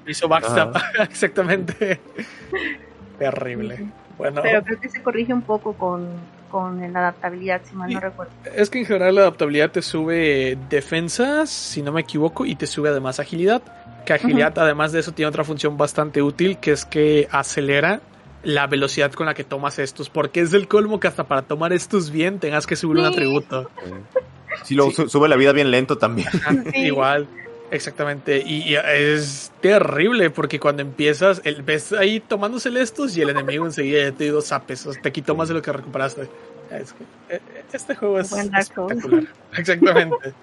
hizo 0.07 0.29
backstab. 0.29 0.75
Exactamente. 1.03 2.01
Terrible. 3.19 3.87
Bueno, 4.17 4.41
Pero 4.43 4.63
creo 4.65 4.81
que 4.81 4.89
se 4.89 5.03
corrige 5.03 5.33
un 5.35 5.43
poco 5.43 5.73
con, 5.75 6.09
con 6.51 6.81
la 6.93 6.99
adaptabilidad, 7.01 7.61
si 7.69 7.75
mal 7.77 7.91
no 7.91 7.99
Sí. 7.99 8.05
recuerdo. 8.05 8.33
es 8.55 8.71
que 8.71 8.79
en 8.81 8.87
general 8.87 9.15
la 9.15 9.21
adaptabilidad 9.23 9.71
te 9.71 9.83
sube 9.83 10.59
defensas, 10.71 11.51
si 11.51 11.83
no 11.83 11.93
me 11.93 12.01
equivoco, 12.01 12.45
y 12.47 12.55
te 12.55 12.67
sube 12.67 12.89
además 12.89 13.21
agilidad. 13.21 13.63
Que 14.07 14.15
agilidad, 14.15 14.59
además 14.59 14.93
de 14.93 15.01
eso, 15.01 15.13
tiene 15.13 15.29
otra 15.29 15.45
función 15.45 15.77
bastante 15.77 16.23
útil, 16.23 16.57
que 16.59 16.73
es 16.73 16.85
que 16.87 17.29
acelera 17.31 18.01
la 18.43 18.67
velocidad 18.67 19.13
con 19.13 19.27
la 19.27 19.35
que 19.35 19.45
tomas 19.45 19.79
estos. 19.79 20.09
Porque 20.09 20.41
es 20.41 20.51
del 20.51 20.67
colmo 20.67 20.99
que 20.99 21.09
hasta 21.09 21.25
para 21.25 21.43
tomar 21.43 21.73
estos 21.75 22.11
bien 22.11 22.39
tengas 22.39 22.67
que 22.67 22.75
subir 22.77 22.99
un 22.99 23.05
atributo. 23.07 23.71
Sí, 24.65 24.75
luego 24.75 24.93
Sí. 24.93 25.09
sube 25.09 25.29
la 25.29 25.37
vida 25.37 25.53
bien 25.53 25.71
lento 25.71 25.99
también. 25.99 26.29
Sí. 26.73 26.79
Igual, 26.87 27.29
exactamente. 27.71 28.43
Y, 28.45 28.63
y 28.69 28.77
es 28.77 29.53
terrible 29.61 30.31
porque 30.31 30.61
cuando 30.61 30.83
empiezas, 30.83 31.41
el, 31.45 31.63
ves 31.63 31.93
ahí 31.93 32.21
tomándose 32.21 32.69
estos 32.81 33.17
y 33.17 33.23
el 33.23 33.31
enemigo 33.31 33.67
enseguida 33.67 34.11
ya 34.11 34.13
te 34.13 34.25
dio 34.25 34.35
dos 34.35 34.47
zapes. 34.47 34.87
o 34.87 34.93
sea, 34.93 35.03
te 35.03 35.13
quitó 35.13 35.35
más 35.35 35.49
de 35.49 35.55
lo 35.55 35.63
que 35.63 35.73
recuperaste. 35.73 36.29
Es 36.71 36.93
que, 36.93 37.05
eh, 37.37 37.41
este 37.73 37.95
juego 37.95 38.21
es 38.21 38.33
espectacular. 38.33 39.25
Exactamente. 39.57 40.35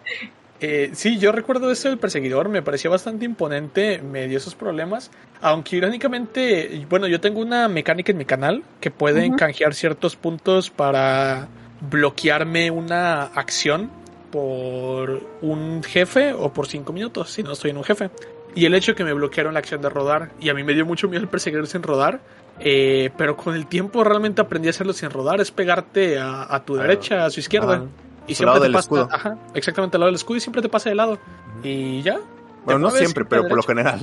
Eh, 0.61 0.91
sí, 0.93 1.19
yo 1.19 1.31
recuerdo 1.31 1.69
eso 1.69 1.89
del 1.89 1.97
perseguidor, 1.97 2.47
me 2.47 2.61
parecía 2.61 2.89
bastante 2.89 3.25
imponente, 3.25 4.01
me 4.01 4.27
dio 4.27 4.37
esos 4.37 4.55
problemas. 4.55 5.11
Aunque 5.41 5.75
irónicamente, 5.75 6.85
bueno, 6.89 7.07
yo 7.07 7.19
tengo 7.19 7.41
una 7.41 7.67
mecánica 7.67 8.11
en 8.11 8.17
mi 8.17 8.25
canal 8.25 8.63
que 8.79 8.89
pueden 8.89 9.31
Ujú. 9.31 9.37
canjear 9.37 9.73
ciertos 9.73 10.15
puntos 10.15 10.69
para 10.69 11.47
bloquearme 11.81 12.71
una 12.71 13.23
acción 13.23 13.91
por 14.35 15.21
un 15.41 15.81
jefe 15.81 16.33
o 16.33 16.51
por 16.51 16.67
cinco 16.67 16.91
minutos, 16.91 17.31
si 17.31 17.41
no 17.41 17.53
estoy 17.53 17.71
en 17.71 17.77
un 17.77 17.85
jefe. 17.85 18.09
Y 18.53 18.65
el 18.65 18.73
hecho 18.75 18.91
de 18.91 18.95
que 18.97 19.05
me 19.05 19.13
bloquearon 19.13 19.53
la 19.53 19.59
acción 19.59 19.81
de 19.81 19.87
rodar, 19.89 20.31
y 20.41 20.49
a 20.49 20.53
mí 20.53 20.61
me 20.63 20.73
dio 20.73 20.85
mucho 20.85 21.07
miedo 21.07 21.21
el 21.23 21.29
perseguidor 21.29 21.67
sin 21.67 21.83
rodar, 21.83 22.19
eh, 22.59 23.11
pero 23.17 23.37
con 23.37 23.55
el 23.55 23.65
tiempo 23.67 24.03
realmente 24.03 24.41
aprendí 24.41 24.67
a 24.67 24.71
hacerlo 24.71 24.91
sin 24.91 25.09
rodar, 25.09 25.39
es 25.39 25.51
pegarte 25.51 26.19
a, 26.19 26.53
a 26.53 26.65
tu 26.65 26.77
Ah, 26.77 26.81
derecha, 26.81 27.25
a 27.25 27.29
su 27.29 27.39
izquierda. 27.39 27.75
Ajá. 27.75 27.85
Y 28.27 28.35
siempre 28.35 28.45
lado 28.47 28.59
te 28.59 28.63
del 28.65 28.73
pasa, 28.73 28.83
escudo. 28.85 29.09
ajá, 29.09 29.37
exactamente 29.53 29.95
al 29.95 30.01
lado 30.01 30.07
del 30.09 30.15
escudo 30.15 30.37
y 30.37 30.41
siempre 30.41 30.61
te 30.61 30.67
pasa 30.67 30.89
de 30.89 30.95
lado. 30.95 31.17
Y 31.63 32.01
ya. 32.01 32.19
Bueno, 32.65 32.79
no 32.79 32.89
siempre, 32.91 33.23
pero 33.23 33.47
por 33.47 33.55
lo 33.55 33.63
general. 33.63 33.99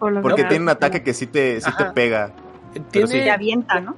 Por 0.00 0.12
lo 0.12 0.22
Porque 0.22 0.36
general, 0.42 0.48
tiene 0.48 0.62
un 0.64 0.68
ataque 0.70 1.02
que 1.04 1.14
sí 1.14 1.26
te, 1.28 1.60
sí 1.60 1.70
te 1.76 1.84
pega. 1.86 2.32
Tiene, 2.90 3.06
sí. 3.08 3.18
Te 3.20 3.30
avienta, 3.30 3.80
¿no? 3.80 3.96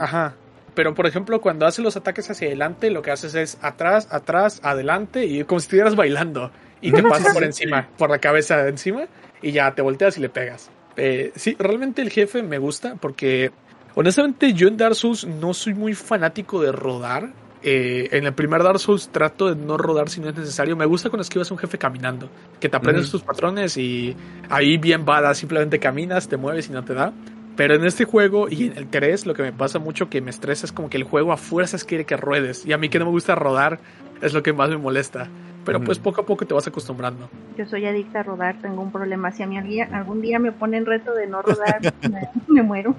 Ajá. 0.00 0.34
Pero 0.78 0.94
por 0.94 1.08
ejemplo, 1.08 1.40
cuando 1.40 1.66
haces 1.66 1.84
los 1.84 1.96
ataques 1.96 2.30
hacia 2.30 2.46
adelante, 2.46 2.92
lo 2.92 3.02
que 3.02 3.10
haces 3.10 3.34
es 3.34 3.58
atrás, 3.62 4.06
atrás, 4.12 4.60
adelante 4.62 5.24
y 5.26 5.42
como 5.42 5.58
si 5.58 5.64
estuvieras 5.64 5.96
bailando. 5.96 6.52
Y 6.80 6.92
te 6.92 7.02
pasas 7.08 7.34
por 7.34 7.42
encima, 7.42 7.88
por 7.98 8.10
la 8.10 8.20
cabeza 8.20 8.58
de 8.58 8.70
encima, 8.70 9.06
y 9.42 9.50
ya 9.50 9.74
te 9.74 9.82
volteas 9.82 10.16
y 10.18 10.20
le 10.20 10.28
pegas. 10.28 10.70
Eh, 10.96 11.32
sí, 11.34 11.56
realmente 11.58 12.00
el 12.00 12.10
jefe 12.10 12.44
me 12.44 12.58
gusta 12.58 12.94
porque 12.94 13.50
honestamente 13.96 14.52
yo 14.52 14.68
en 14.68 14.76
Dark 14.76 14.94
Souls 14.94 15.26
no 15.26 15.52
soy 15.52 15.74
muy 15.74 15.94
fanático 15.94 16.62
de 16.62 16.70
rodar. 16.70 17.32
Eh, 17.60 18.10
en 18.12 18.26
el 18.26 18.34
primer 18.34 18.62
Dark 18.62 18.78
Souls 18.78 19.08
trato 19.08 19.52
de 19.52 19.60
no 19.60 19.78
rodar 19.78 20.08
si 20.08 20.20
no 20.20 20.28
es 20.28 20.36
necesario. 20.36 20.76
Me 20.76 20.86
gusta 20.86 21.10
cuando 21.10 21.22
esquivas 21.22 21.50
a 21.50 21.54
un 21.54 21.58
jefe 21.58 21.76
caminando, 21.76 22.30
que 22.60 22.68
te 22.68 22.76
aprendes 22.76 23.08
Ujú. 23.08 23.18
tus 23.18 23.22
patrones 23.24 23.76
y 23.76 24.14
ahí 24.48 24.78
bien 24.78 25.04
bada, 25.04 25.34
simplemente 25.34 25.80
caminas, 25.80 26.28
te 26.28 26.36
mueves 26.36 26.68
y 26.68 26.72
no 26.72 26.84
te 26.84 26.94
da. 26.94 27.12
Pero 27.58 27.74
en 27.74 27.84
este 27.84 28.04
juego 28.04 28.48
y 28.48 28.68
en 28.68 28.76
el 28.78 28.86
3 28.88 29.26
lo 29.26 29.34
que 29.34 29.42
me 29.42 29.52
pasa 29.52 29.78
mucho 29.80 30.08
que 30.08 30.20
me 30.22 30.30
estresa 30.30 30.64
es 30.64 30.72
como 30.72 30.88
que 30.88 30.96
el 30.96 31.02
juego 31.02 31.32
a 31.32 31.36
fuerzas 31.36 31.84
quiere 31.84 32.06
que 32.06 32.16
ruedes. 32.16 32.64
Y 32.64 32.72
a 32.72 32.78
mí 32.78 32.88
que 32.88 32.98
no 33.00 33.04
me 33.06 33.10
gusta 33.10 33.34
rodar 33.34 33.80
es 34.22 34.32
lo 34.32 34.42
que 34.44 34.52
más 34.52 34.70
me 34.70 34.76
molesta. 34.76 35.28
Pero 35.64 35.80
pues 35.82 35.98
poco 35.98 36.20
a 36.22 36.24
poco 36.24 36.46
te 36.46 36.54
vas 36.54 36.66
acostumbrando. 36.68 37.28
Yo 37.58 37.66
soy 37.66 37.84
adicta 37.84 38.20
a 38.20 38.22
rodar, 38.22 38.56
tengo 38.62 38.80
un 38.80 38.90
problema. 38.92 39.32
Si 39.32 39.42
a 39.42 39.46
mí 39.46 39.58
algún- 39.58 40.22
día 40.22 40.38
me 40.38 40.50
ponen 40.52 40.86
reto 40.86 41.12
de 41.12 41.26
no 41.26 41.42
rodar, 41.42 41.80
me, 42.10 42.28
me 42.46 42.62
muero. 42.62 42.94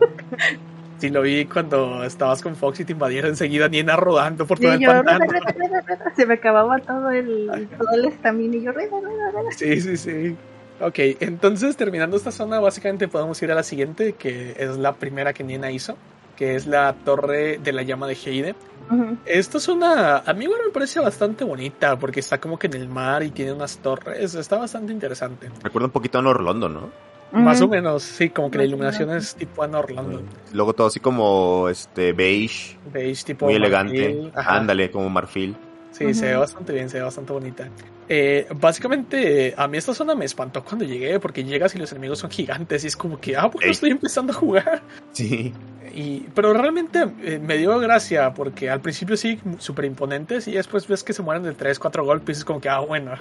Si 0.97 1.09
lo 1.09 1.21
vi 1.21 1.45
cuando 1.45 2.03
estabas 2.03 2.41
con 2.41 2.55
Fox 2.57 2.81
y 2.81 2.85
te 2.85 2.91
invadieron 2.91 3.31
enseguida 3.31 3.69
Niena 3.69 3.95
rodando 3.95 4.45
por 4.45 4.59
todo 4.59 4.71
Y 4.71 4.75
el 4.75 4.79
yo, 4.81 4.87
pantano. 4.91 5.19
rueda, 5.19 5.39
rueda, 5.39 5.53
rueda, 5.57 5.81
rueda. 5.87 6.13
Se 6.15 6.25
me 6.25 6.33
acababa 6.33 6.77
todo 6.79 7.09
el, 7.11 7.49
todo 7.77 7.91
el 7.95 8.05
estamina 8.05 8.57
y 8.57 8.61
yo, 8.63 8.71
rueda, 8.73 8.89
rueda, 9.01 9.31
rueda. 9.31 9.51
Sí, 9.51 9.79
sí, 9.79 9.95
sí. 9.97 10.35
Ok, 10.81 10.99
entonces 11.19 11.75
terminando 11.75 12.15
esta 12.15 12.31
zona, 12.31 12.59
básicamente 12.59 13.07
podemos 13.07 13.41
ir 13.41 13.51
a 13.51 13.55
la 13.55 13.63
siguiente, 13.63 14.13
que 14.13 14.55
es 14.57 14.77
la 14.77 14.93
primera 14.93 15.33
que 15.33 15.43
Niena 15.43 15.71
hizo, 15.71 15.95
que 16.37 16.55
es 16.55 16.67
la 16.67 16.93
torre 16.93 17.59
de 17.61 17.73
la 17.73 17.83
llama 17.83 18.07
de 18.07 18.13
Heide. 18.13 18.55
Ujú. 18.89 19.17
Esta 19.25 19.59
zona, 19.59 20.19
a 20.19 20.33
mí 20.33 20.45
igual 20.45 20.61
me 20.65 20.71
parece 20.71 20.99
bastante 20.99 21.43
bonita, 21.43 21.99
porque 21.99 22.21
está 22.21 22.39
como 22.39 22.57
que 22.57 22.67
en 22.67 22.75
el 22.75 22.87
mar 22.87 23.23
y 23.23 23.31
tiene 23.31 23.51
unas 23.51 23.77
torres, 23.79 24.35
está 24.35 24.57
bastante 24.57 24.93
interesante. 24.93 25.49
Recuerda 25.61 25.87
un 25.87 25.91
poquito 25.91 26.19
a 26.19 26.21
Norlondo, 26.21 26.69
¿no? 26.69 26.89
Más 27.31 27.61
o 27.61 27.67
menos, 27.67 28.01
sí, 28.01 28.29
como 28.29 28.49
que 28.49 28.57
la 28.57 28.63
iluminación 28.63 29.11
es 29.11 29.35
tipo 29.35 29.61
Ana 29.61 29.79
Orlando. 29.79 30.23
Luego 30.51 30.73
todo 30.73 30.87
así 30.87 30.99
como 30.99 31.69
este 31.69 32.13
beige, 32.13 32.77
tipo 33.23 33.45
muy 33.45 33.55
elegante. 33.55 34.31
ajá. 34.33 34.55
Ándale, 34.55 34.89
como 34.89 35.09
marfil. 35.09 35.55
Sí, 35.91 36.13
se 36.13 36.27
ve 36.27 36.35
bastante 36.37 36.73
bien, 36.73 36.89
se 36.89 36.97
ve 36.97 37.03
bastante 37.03 37.33
bonita. 37.33 37.67
Eh, 38.11 38.47
básicamente, 38.59 39.53
a 39.55 39.67
mí 39.67 39.77
esta 39.77 39.93
zona 39.93 40.15
me 40.15 40.25
espantó 40.25 40.63
cuando 40.63 40.83
llegué, 40.83 41.19
porque 41.19 41.43
llegas 41.43 41.75
y 41.75 41.77
los 41.77 41.91
enemigos 41.91 42.19
son 42.19 42.31
gigantes 42.31 42.83
y 42.83 42.87
es 42.87 42.97
como 42.97 43.19
que, 43.21 43.37
ah, 43.37 43.45
bueno, 43.45 43.65
Ey. 43.65 43.71
estoy 43.71 43.91
empezando 43.91 44.33
a 44.33 44.35
jugar. 44.35 44.81
Sí. 45.11 45.53
Y, 45.93 46.21
pero 46.33 46.53
realmente 46.53 47.05
eh, 47.21 47.39
me 47.39 47.57
dio 47.57 47.77
gracia, 47.79 48.33
porque 48.33 48.69
al 48.69 48.81
principio 48.81 49.15
sí, 49.15 49.39
súper 49.59 49.85
imponentes, 49.85 50.47
y 50.47 50.53
después 50.53 50.87
ves 50.87 51.03
que 51.03 51.13
se 51.13 51.21
mueren 51.21 51.43
de 51.43 51.53
3, 51.53 51.77
4 51.77 52.03
golpes, 52.03 52.37
y 52.37 52.39
es 52.39 52.45
como 52.45 52.59
que, 52.59 52.69
ah, 52.69 52.79
bueno, 52.79 53.11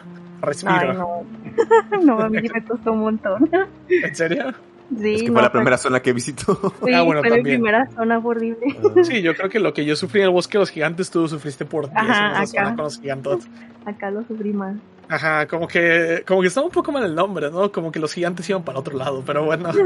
respiro. 0.41 0.74
Ay, 0.74 0.97
no. 0.97 1.24
no, 2.03 2.20
a 2.20 2.28
mí 2.30 2.41
me 2.43 2.64
costó 2.64 2.93
un 2.93 3.01
montón. 3.01 3.51
¿En 3.89 4.14
serio? 4.14 4.55
Sí, 4.97 5.14
es 5.14 5.22
que 5.22 5.28
no, 5.28 5.34
fue 5.34 5.43
la 5.43 5.53
primera 5.53 5.76
zona 5.78 6.01
que 6.01 6.12
visitó. 6.12 6.59
Sí, 6.84 6.93
Ah, 6.95 7.03
bueno, 7.03 7.20
fue 7.20 7.30
también. 7.30 7.57
primera 7.61 7.89
zona 7.95 8.20
fue 8.20 8.30
horrible. 8.36 8.66
Sí, 9.05 9.20
yo 9.22 9.34
creo 9.34 9.49
que 9.51 9.61
lo 9.61 9.74
que 9.74 9.84
yo 9.84 9.95
sufrí 9.97 10.20
en 10.20 10.26
el 10.26 10.32
bosque 10.32 10.57
de 10.59 10.61
los 10.61 10.70
gigantes, 10.70 11.11
tú 11.11 11.28
sufriste 11.28 11.64
por 11.64 11.91
10 11.91 11.97
Ajá, 11.97 12.47
zona 12.47 12.62
acá. 12.62 12.74
con 12.76 12.84
los 12.84 13.01
gigantes. 13.01 13.49
Acá 13.84 14.11
lo 14.11 14.22
sufrí 14.24 14.53
más. 14.53 14.76
Ajá, 15.09 15.47
como 15.47 15.66
que, 15.68 16.22
como 16.26 16.41
que 16.43 16.49
estaba 16.49 16.66
un 16.66 16.72
poco 16.72 16.93
mal 16.93 17.05
el 17.05 17.14
nombre, 17.14 17.51
¿no? 17.51 17.70
Como 17.72 17.91
que 17.93 17.99
los 17.99 18.12
gigantes 18.12 18.49
iban 18.51 18.62
para 18.62 18.78
otro 18.78 18.97
lado, 18.97 19.22
pero 19.26 19.45
bueno. 19.45 19.70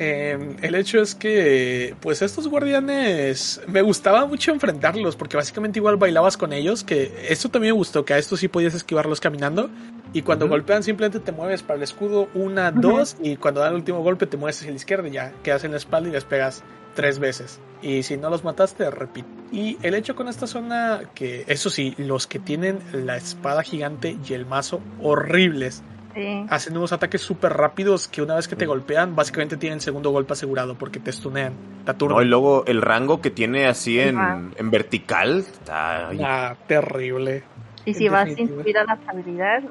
Eh, 0.00 0.54
el 0.62 0.76
hecho 0.76 1.00
es 1.02 1.16
que, 1.16 1.96
pues 2.00 2.22
estos 2.22 2.46
guardianes, 2.46 3.60
me 3.66 3.82
gustaba 3.82 4.26
mucho 4.26 4.52
enfrentarlos, 4.52 5.16
porque 5.16 5.36
básicamente 5.36 5.80
igual 5.80 5.96
bailabas 5.96 6.36
con 6.36 6.52
ellos, 6.52 6.84
que 6.84 7.12
esto 7.28 7.48
también 7.48 7.74
me 7.74 7.78
gustó, 7.78 8.04
que 8.04 8.14
a 8.14 8.18
estos 8.18 8.38
sí 8.38 8.46
podías 8.46 8.74
esquivarlos 8.74 9.18
caminando, 9.18 9.70
y 10.12 10.22
cuando 10.22 10.48
golpean 10.48 10.82
simplemente 10.82 11.20
te 11.20 11.32
mueves 11.32 11.62
para 11.62 11.76
el 11.76 11.82
escudo 11.82 12.28
una, 12.34 12.70
dos, 12.70 13.16
y 13.22 13.36
cuando 13.36 13.60
dan 13.60 13.70
el 13.70 13.76
último 13.76 14.02
golpe 14.02 14.26
te 14.26 14.36
mueves 14.36 14.58
hacia 14.58 14.70
la 14.70 14.76
izquierda 14.76 15.08
y 15.08 15.12
ya 15.12 15.32
quedas 15.42 15.64
en 15.64 15.72
la 15.72 15.76
espalda 15.76 16.08
y 16.08 16.12
les 16.12 16.24
pegas 16.24 16.64
tres 16.94 17.18
veces. 17.18 17.60
Y 17.80 18.02
si 18.02 18.16
no 18.16 18.30
los 18.30 18.42
mataste, 18.42 18.90
repite. 18.90 19.28
Y 19.52 19.78
el 19.82 19.94
hecho 19.94 20.16
con 20.16 20.28
esta 20.28 20.46
zona, 20.46 21.02
que 21.14 21.44
eso 21.46 21.70
sí, 21.70 21.94
los 21.96 22.26
que 22.26 22.38
tienen 22.38 22.80
la 22.92 23.16
espada 23.16 23.62
gigante 23.62 24.16
y 24.28 24.32
el 24.32 24.46
mazo, 24.46 24.80
horribles. 25.00 25.82
Sí. 26.14 26.44
Hacen 26.50 26.76
unos 26.76 26.92
ataques 26.92 27.20
súper 27.20 27.52
rápidos 27.52 28.08
que 28.08 28.20
una 28.20 28.34
vez 28.34 28.48
que 28.48 28.56
te 28.56 28.66
golpean, 28.66 29.14
básicamente 29.14 29.56
tienen 29.56 29.80
segundo 29.80 30.10
golpe 30.10 30.32
asegurado 30.32 30.76
porque 30.76 30.98
te 30.98 31.12
stunean, 31.12 31.52
te. 31.84 32.08
No, 32.08 32.20
y 32.20 32.24
luego 32.24 32.64
el 32.66 32.82
rango 32.82 33.20
que 33.20 33.30
tiene 33.30 33.66
así 33.66 34.00
en, 34.00 34.18
en 34.56 34.70
vertical. 34.70 35.38
Está... 35.38 36.10
Ah, 36.20 36.56
terrible. 36.66 37.44
Y 37.84 37.94
si 37.94 38.08
vas 38.08 38.32
sin 38.34 38.50
a 38.76 38.84
la 38.84 38.98
habilidad, 39.06 39.62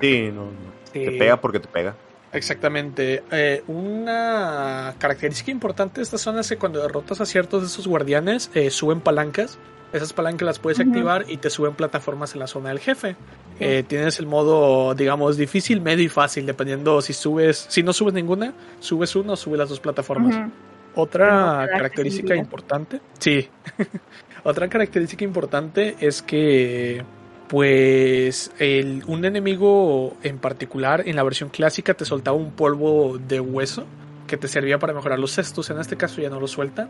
Sí, 0.00 0.30
no, 0.32 0.46
no. 0.46 0.76
Sí, 0.92 1.04
Te 1.04 1.12
pega 1.12 1.40
porque 1.40 1.60
te 1.60 1.68
pega. 1.68 1.94
Exactamente. 2.32 3.22
Eh, 3.30 3.62
una 3.66 4.94
característica 4.98 5.50
importante 5.50 5.96
de 5.96 6.02
esta 6.02 6.18
zona 6.18 6.40
es 6.40 6.48
que 6.48 6.56
cuando 6.56 6.80
derrotas 6.82 7.20
a 7.20 7.26
ciertos 7.26 7.62
de 7.62 7.68
esos 7.68 7.86
guardianes, 7.86 8.50
eh, 8.54 8.70
suben 8.70 9.00
palancas. 9.00 9.58
Esas 9.92 10.12
palancas 10.12 10.44
las 10.44 10.58
puedes 10.58 10.80
activar 10.80 11.24
y 11.28 11.36
te 11.38 11.48
suben 11.48 11.74
plataformas 11.74 12.34
en 12.34 12.40
la 12.40 12.46
zona 12.48 12.70
del 12.70 12.80
jefe. 12.80 13.16
Eh, 13.60 13.84
tienes 13.86 14.18
el 14.18 14.26
modo, 14.26 14.94
digamos, 14.94 15.36
difícil, 15.36 15.80
medio 15.80 16.04
y 16.04 16.08
fácil, 16.08 16.44
dependiendo 16.44 17.00
si 17.00 17.12
subes, 17.12 17.66
si 17.68 17.82
no 17.82 17.92
subes 17.92 18.12
ninguna, 18.12 18.52
subes 18.80 19.14
una 19.16 19.34
o 19.34 19.36
subes 19.36 19.58
las 19.58 19.68
dos 19.68 19.80
plataformas. 19.80 20.50
Otra 20.96 21.66
característica 21.70 22.34
importante, 22.34 23.00
sí. 23.18 23.48
Otra 24.44 24.68
característica 24.68 25.24
importante 25.24 25.96
es 26.00 26.20
que, 26.20 27.04
pues, 27.48 28.50
el- 28.58 29.02
un 29.06 29.24
enemigo 29.24 30.16
en 30.22 30.38
particular 30.38 31.02
en 31.06 31.16
la 31.16 31.22
versión 31.22 31.48
clásica 31.48 31.94
te 31.94 32.04
soltaba 32.04 32.36
un 32.36 32.50
polvo 32.52 33.18
de 33.18 33.40
hueso 33.40 33.84
que 34.26 34.36
te 34.36 34.48
servía 34.48 34.78
para 34.78 34.92
mejorar 34.92 35.18
los 35.18 35.32
cestos. 35.32 35.70
En 35.70 35.78
este 35.78 35.96
caso 35.96 36.20
ya 36.20 36.30
no 36.30 36.40
lo 36.40 36.48
suelta. 36.48 36.88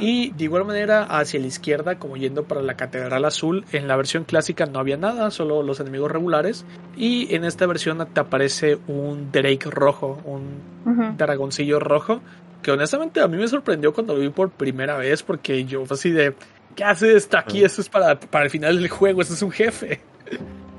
Y 0.00 0.30
de 0.30 0.44
igual 0.44 0.64
manera 0.64 1.02
hacia 1.04 1.38
la 1.38 1.46
izquierda, 1.46 1.96
como 1.98 2.16
yendo 2.16 2.44
para 2.44 2.62
la 2.62 2.74
Catedral 2.74 3.24
Azul, 3.26 3.64
en 3.72 3.88
la 3.88 3.96
versión 3.96 4.24
clásica 4.24 4.64
no 4.66 4.78
había 4.78 4.96
nada, 4.96 5.30
solo 5.30 5.62
los 5.62 5.80
enemigos 5.80 6.10
regulares. 6.10 6.64
Y 6.96 7.34
en 7.34 7.44
esta 7.44 7.66
versión 7.66 8.06
te 8.12 8.20
aparece 8.20 8.78
un 8.88 9.30
Drake 9.32 9.68
rojo, 9.70 10.18
un 10.24 10.62
Ujú. 10.86 11.16
dragoncillo 11.18 11.78
rojo, 11.78 12.20
que 12.62 12.70
honestamente 12.70 13.20
a 13.20 13.28
mí 13.28 13.36
me 13.36 13.48
sorprendió 13.48 13.92
cuando 13.92 14.14
lo 14.14 14.20
vi 14.20 14.30
por 14.30 14.50
primera 14.50 14.96
vez, 14.96 15.22
porque 15.22 15.64
yo 15.66 15.84
fue 15.84 15.94
así 15.94 16.10
de, 16.10 16.34
¿qué 16.76 16.84
hace 16.84 17.16
esto 17.16 17.36
aquí? 17.38 17.64
Esto 17.64 17.80
es 17.80 17.88
para, 17.88 18.18
para 18.20 18.44
el 18.44 18.50
final 18.50 18.76
del 18.78 18.88
juego, 18.88 19.20
esto 19.22 19.34
es 19.34 19.42
un 19.42 19.50
jefe. 19.50 20.00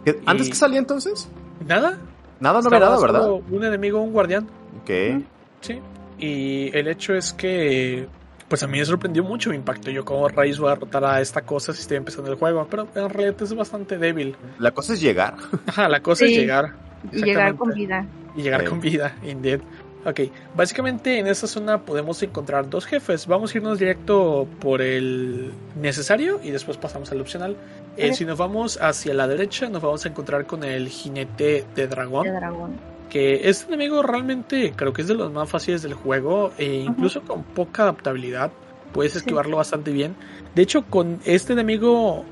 ¿Qué- 0.05 0.19
¿Antes 0.25 0.47
Y- 0.47 0.49
que 0.51 0.55
salía 0.55 0.79
entonces? 0.79 1.27
Nada. 1.65 1.97
Nada, 2.39 2.53
no 2.53 2.59
Estaba 2.59 2.79
nada, 2.79 2.99
¿verdad? 3.01 3.29
Un 3.49 3.63
enemigo, 3.65 3.99
un 4.01 4.13
guardián. 4.13 4.47
Ok. 4.81 5.23
Sí. 5.61 5.79
Y 6.19 6.69
el 6.77 6.87
hecho 6.87 7.13
es 7.15 7.33
que, 7.33 8.07
pues 8.47 8.61
a 8.63 8.67
mí 8.67 8.77
me 8.79 8.85
sorprendió 8.85 9.23
mucho, 9.23 9.49
me 9.49 9.55
impactó. 9.55 9.89
Yo 9.91 10.05
como 10.05 10.27
raíz 10.29 10.59
voy 10.59 10.67
a 10.69 10.75
derrotar 10.75 11.03
a 11.03 11.19
esta 11.19 11.41
cosa 11.41 11.73
si 11.73 11.81
estoy 11.81 11.97
empezando 11.97 12.31
el 12.31 12.37
juego, 12.37 12.65
pero 12.69 12.87
en 12.95 13.09
realidad 13.09 13.41
es 13.41 13.53
bastante 13.55 13.97
débil. 13.97 14.35
La 14.59 14.71
cosa 14.71 14.93
es 14.93 15.01
llegar. 15.01 15.35
Ajá, 15.67 15.89
la 15.89 15.99
cosa 16.01 16.25
Sí. 16.25 16.33
es 16.33 16.39
llegar. 16.39 16.73
Y 17.11 17.23
llegar 17.23 17.55
con 17.55 17.73
vida. 17.73 18.05
Y 18.35 18.43
llegar 18.43 18.61
Sí. 18.61 18.67
con 18.67 18.79
vida, 18.81 19.15
indeed. 19.23 19.61
Ok, 20.05 20.21
básicamente 20.55 21.19
en 21.19 21.27
esta 21.27 21.47
zona 21.47 21.81
podemos 21.81 22.21
encontrar 22.23 22.69
dos 22.69 22.85
jefes. 22.85 23.27
Vamos 23.27 23.53
a 23.53 23.57
irnos 23.57 23.77
directo 23.79 24.47
por 24.61 24.81
el 24.81 25.51
necesario 25.81 26.39
y 26.43 26.51
después 26.51 26.77
pasamos 26.77 27.11
al 27.11 27.19
opcional. 27.19 27.57
Eh. 27.97 28.13
Si 28.13 28.23
nos 28.23 28.37
vamos 28.37 28.77
hacia 28.81 29.13
la 29.13 29.27
derecha, 29.27 29.67
nos 29.69 29.81
vamos 29.81 30.05
a 30.05 30.09
encontrar 30.09 30.45
con 30.45 30.63
el 30.63 30.87
jinete 30.87 31.65
de 31.75 31.87
dragón. 31.87 32.23
De 32.25 32.31
dragón. 32.31 32.71
que 33.09 33.47
este 33.49 33.67
enemigo 33.73 34.03
realmente 34.03 34.73
creo 34.75 34.91
que 34.91 35.01
es 35.01 35.07
de 35.07 35.13
los 35.15 35.31
más 35.31 35.49
fáciles 35.49 35.81
del 35.81 35.93
juego 35.93 36.51
e 36.57 36.65
incluso 36.75 37.21
con 37.21 37.41
poca 37.43 37.83
adaptabilidad 37.83 38.51
puedes 38.91 39.13
Sí. 39.13 39.19
esquivarlo 39.19 39.57
bastante 39.57 39.91
bien. 39.91 40.13
De 40.55 40.61
hecho, 40.63 40.83
con 40.85 41.19
este 41.25 41.53
enemigo, 41.53 42.25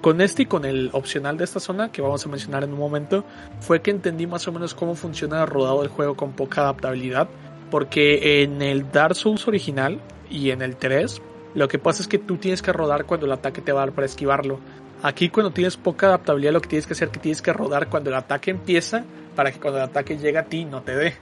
con 0.00 0.20
este 0.20 0.42
y 0.42 0.46
con 0.46 0.64
el 0.64 0.90
opcional 0.92 1.36
de 1.36 1.44
esta 1.44 1.60
zona 1.60 1.90
que 1.92 2.02
vamos 2.02 2.24
a 2.24 2.28
mencionar 2.28 2.64
en 2.64 2.72
un 2.72 2.78
momento, 2.78 3.24
fue 3.60 3.80
que 3.82 3.90
entendí 3.90 4.26
más 4.26 4.46
o 4.48 4.52
menos 4.52 4.74
cómo 4.74 4.94
funciona 4.94 5.42
el 5.42 5.48
rodado 5.48 5.80
del 5.80 5.88
juego 5.90 6.14
con 6.16 6.32
poca 6.32 6.62
adaptabilidad, 6.62 7.28
porque 7.70 8.42
en 8.42 8.62
el 8.62 8.90
Dark 8.92 9.14
Souls 9.16 9.46
original 9.48 10.00
y 10.30 10.50
en 10.50 10.62
el 10.62 10.76
3, 10.76 11.20
lo 11.54 11.68
que 11.68 11.78
pasa 11.78 12.02
es 12.02 12.08
que 12.08 12.18
tú 12.18 12.36
tienes 12.36 12.62
que 12.62 12.72
rodar 12.72 13.04
cuando 13.06 13.26
el 13.26 13.32
ataque 13.32 13.60
te 13.60 13.72
va 13.72 13.82
a 13.82 13.86
dar 13.86 13.94
para 13.94 14.06
esquivarlo. 14.06 14.58
Aquí 15.02 15.28
cuando 15.30 15.50
tienes 15.50 15.76
poca 15.76 16.06
adaptabilidad 16.06 16.52
lo 16.52 16.60
que 16.60 16.68
tienes 16.68 16.86
que 16.86 16.92
hacer 16.92 17.08
es 17.08 17.12
que 17.14 17.20
tienes 17.20 17.42
que 17.42 17.52
rodar 17.52 17.88
cuando 17.88 18.10
el 18.10 18.16
ataque 18.16 18.50
empieza 18.52 19.04
para 19.34 19.50
que 19.50 19.58
cuando 19.58 19.78
el 19.78 19.84
ataque 19.84 20.16
llegue 20.16 20.38
a 20.38 20.44
ti 20.44 20.64
no 20.64 20.82
te 20.82 20.94
dé. 20.94 21.14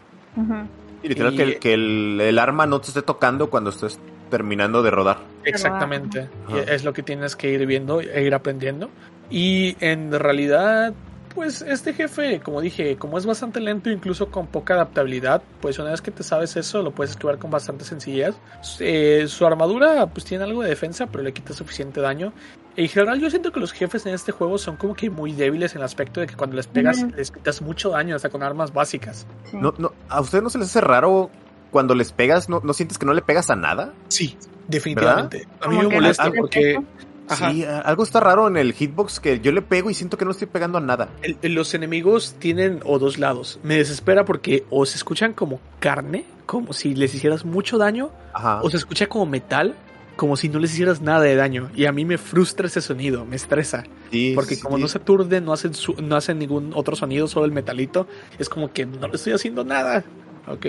Y 1.03 1.09
literal 1.09 1.33
Y- 1.33 1.37
que, 1.37 1.43
el, 1.43 1.59
que 1.59 1.75
el, 1.75 2.21
el 2.21 2.39
arma 2.39 2.67
no 2.67 2.81
te 2.81 2.89
esté 2.89 3.01
tocando 3.03 3.49
cuando 3.49 3.71
estés 3.71 3.99
terminando 4.31 4.83
de 4.83 4.91
rodar. 4.91 5.19
Exactamente. 5.45 6.29
Y 6.49 6.71
es 6.71 6.85
lo 6.85 6.93
que 6.93 7.03
tienes 7.03 7.37
que 7.37 7.51
ir 7.51 7.67
viendo 7.67 8.01
e 8.01 8.23
ir 8.23 8.35
aprendiendo. 8.35 8.89
Y 9.29 9.77
en 9.81 10.11
realidad, 10.13 10.95
pues 11.35 11.63
este 11.63 11.93
jefe, 11.93 12.41
como 12.41 12.61
dije, 12.61 12.97
como 12.97 13.19
es 13.19 13.27
bastante 13.27 13.61
lento, 13.61 13.91
incluso 13.91 14.31
con 14.31 14.47
poca 14.47 14.75
adaptabilidad, 14.75 15.43
pues 15.61 15.79
una 15.79 15.91
vez 15.91 16.01
que 16.01 16.11
te 16.11 16.23
sabes 16.23 16.57
eso, 16.57 16.83
lo 16.83 16.91
puedes 16.93 17.13
esquivar 17.13 17.39
con 17.39 17.51
bastante 17.51 17.85
sencillez. 17.85 18.35
Eh, 18.81 19.27
su 19.29 19.47
armadura, 19.47 20.07
pues 20.07 20.25
tiene 20.25 20.45
algo 20.45 20.63
de 20.63 20.71
defensa, 20.71 21.07
pero 21.07 21.23
le 21.23 21.33
quita 21.33 21.53
suficiente 21.53 22.01
daño. 22.01 22.33
En 22.77 22.89
general, 22.89 23.21
yo 23.21 23.31
siento 23.31 23.53
que 23.53 23.61
los 23.61 23.73
jefes 23.73 24.07
en 24.07 24.15
este 24.15 24.33
juego 24.33 24.57
son 24.57 24.77
como 24.77 24.95
que 24.95 25.11
muy 25.11 25.33
débiles 25.33 25.75
en 25.75 25.79
el 25.79 25.85
aspecto 25.85 26.21
de 26.21 26.27
que 26.27 26.35
cuando 26.35 26.57
les 26.57 26.67
pegas, 26.67 27.03
les 27.17 27.31
quitas 27.31 27.63
mucho 27.63 27.91
daño, 27.91 28.17
hasta 28.17 28.31
con 28.31 28.43
armas 28.43 28.73
básicas. 28.73 29.27
Sí. 29.45 29.57
No, 29.57 29.75
no, 29.79 29.93
¿A 30.09 30.21
ustedes 30.21 30.43
no 30.43 30.51
se 30.51 30.59
les 30.59 30.69
hace 30.69 30.81
raro 30.81 31.31
cuando 31.71 31.95
les 31.95 32.13
pegas? 32.13 32.49
¿No, 32.49 32.61
no 32.65 32.73
sientes 32.73 32.99
que 32.99 33.07
no 33.07 33.15
le 33.15 33.23
pegas 33.23 33.51
a 33.51 33.57
nada? 33.57 33.95
Sí, 34.09 34.37
definitivamente. 34.69 35.47
A 35.61 35.69
mí 35.69 35.77
me 35.77 35.83
no 35.85 35.91
molesta 35.91 36.31
porque... 36.31 36.81
Ajá. 37.29 37.53
Sí, 37.53 37.65
algo 37.65 38.03
está 38.03 38.19
raro 38.19 38.49
en 38.49 38.57
el 38.57 38.73
hitbox 38.73 39.21
que 39.21 39.39
yo 39.39 39.53
le 39.53 39.63
pego 39.63 39.89
y 39.89 39.95
siento 39.95 40.19
que 40.19 40.25
no 40.25 40.33
estoy 40.33 40.49
pegando 40.49 40.79
a 40.79 40.81
nada. 40.81 41.11
El- 41.23 41.55
los 41.55 41.73
enemigos 41.75 42.35
tienen 42.41 42.81
o 42.85 42.99
dos 42.99 43.19
lados. 43.19 43.61
Me 43.63 43.77
desespera 43.77 44.25
porque 44.25 44.65
o 44.69 44.85
se 44.85 44.97
escuchan 44.97 45.33
como 45.33 45.61
carne, 45.79 46.25
como 46.47 46.73
si 46.73 46.93
les 46.97 47.15
hicieras 47.15 47.45
mucho 47.45 47.79
daño, 47.79 48.11
Ajá. 48.35 48.61
o 48.63 48.69
se 48.71 48.79
escucha 48.79 49.07
como 49.07 49.27
metal, 49.27 49.77
como 50.17 50.37
si 50.37 50.49
no 50.49 50.59
les 50.59 50.73
hicieras 50.73 51.03
nada 51.03 51.21
de 51.21 51.37
daño. 51.37 51.71
Y 51.77 51.85
a 51.87 51.93
mí 51.93 52.05
me 52.05 52.19
frustra 52.19 52.67
ese 52.67 52.81
sonido, 52.81 53.25
me 53.25 53.37
estresa. 53.37 53.85
Sí, 54.11 54.33
Porque 54.35 54.57
sí, 54.57 54.63
como 54.63 54.77
sí. 54.79 54.83
no 54.83 54.89
se 54.89 54.99
aturden, 54.99 55.45
no 55.45 55.53
hacen, 55.53 55.73
su- 55.75 55.95
no 56.03 56.17
hacen 56.17 56.37
ningún 56.41 56.73
otro 56.75 56.97
sonido, 56.97 57.29
solo 57.29 57.47
el 57.47 57.53
metalito, 57.53 58.09
es 58.41 58.49
como 58.49 58.73
que 58.73 58.87
no 58.87 59.07
le 59.07 59.15
estoy 59.15 59.35
haciendo 59.35 59.63
nada. 59.63 60.03
¿Ok? 60.49 60.67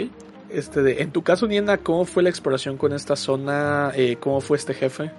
Este 0.51 0.81
de, 0.81 1.01
en 1.01 1.11
tu 1.11 1.21
caso, 1.21 1.47
Niena, 1.47 1.77
¿cómo 1.77 2.05
fue 2.05 2.23
la 2.23 2.29
exploración 2.29 2.77
con 2.77 2.93
esta 2.93 3.15
zona? 3.15 3.91
Eh, 3.95 4.17
¿Cómo 4.19 4.41
fue 4.41 4.57
este 4.57 4.73
jefe? 4.73 5.11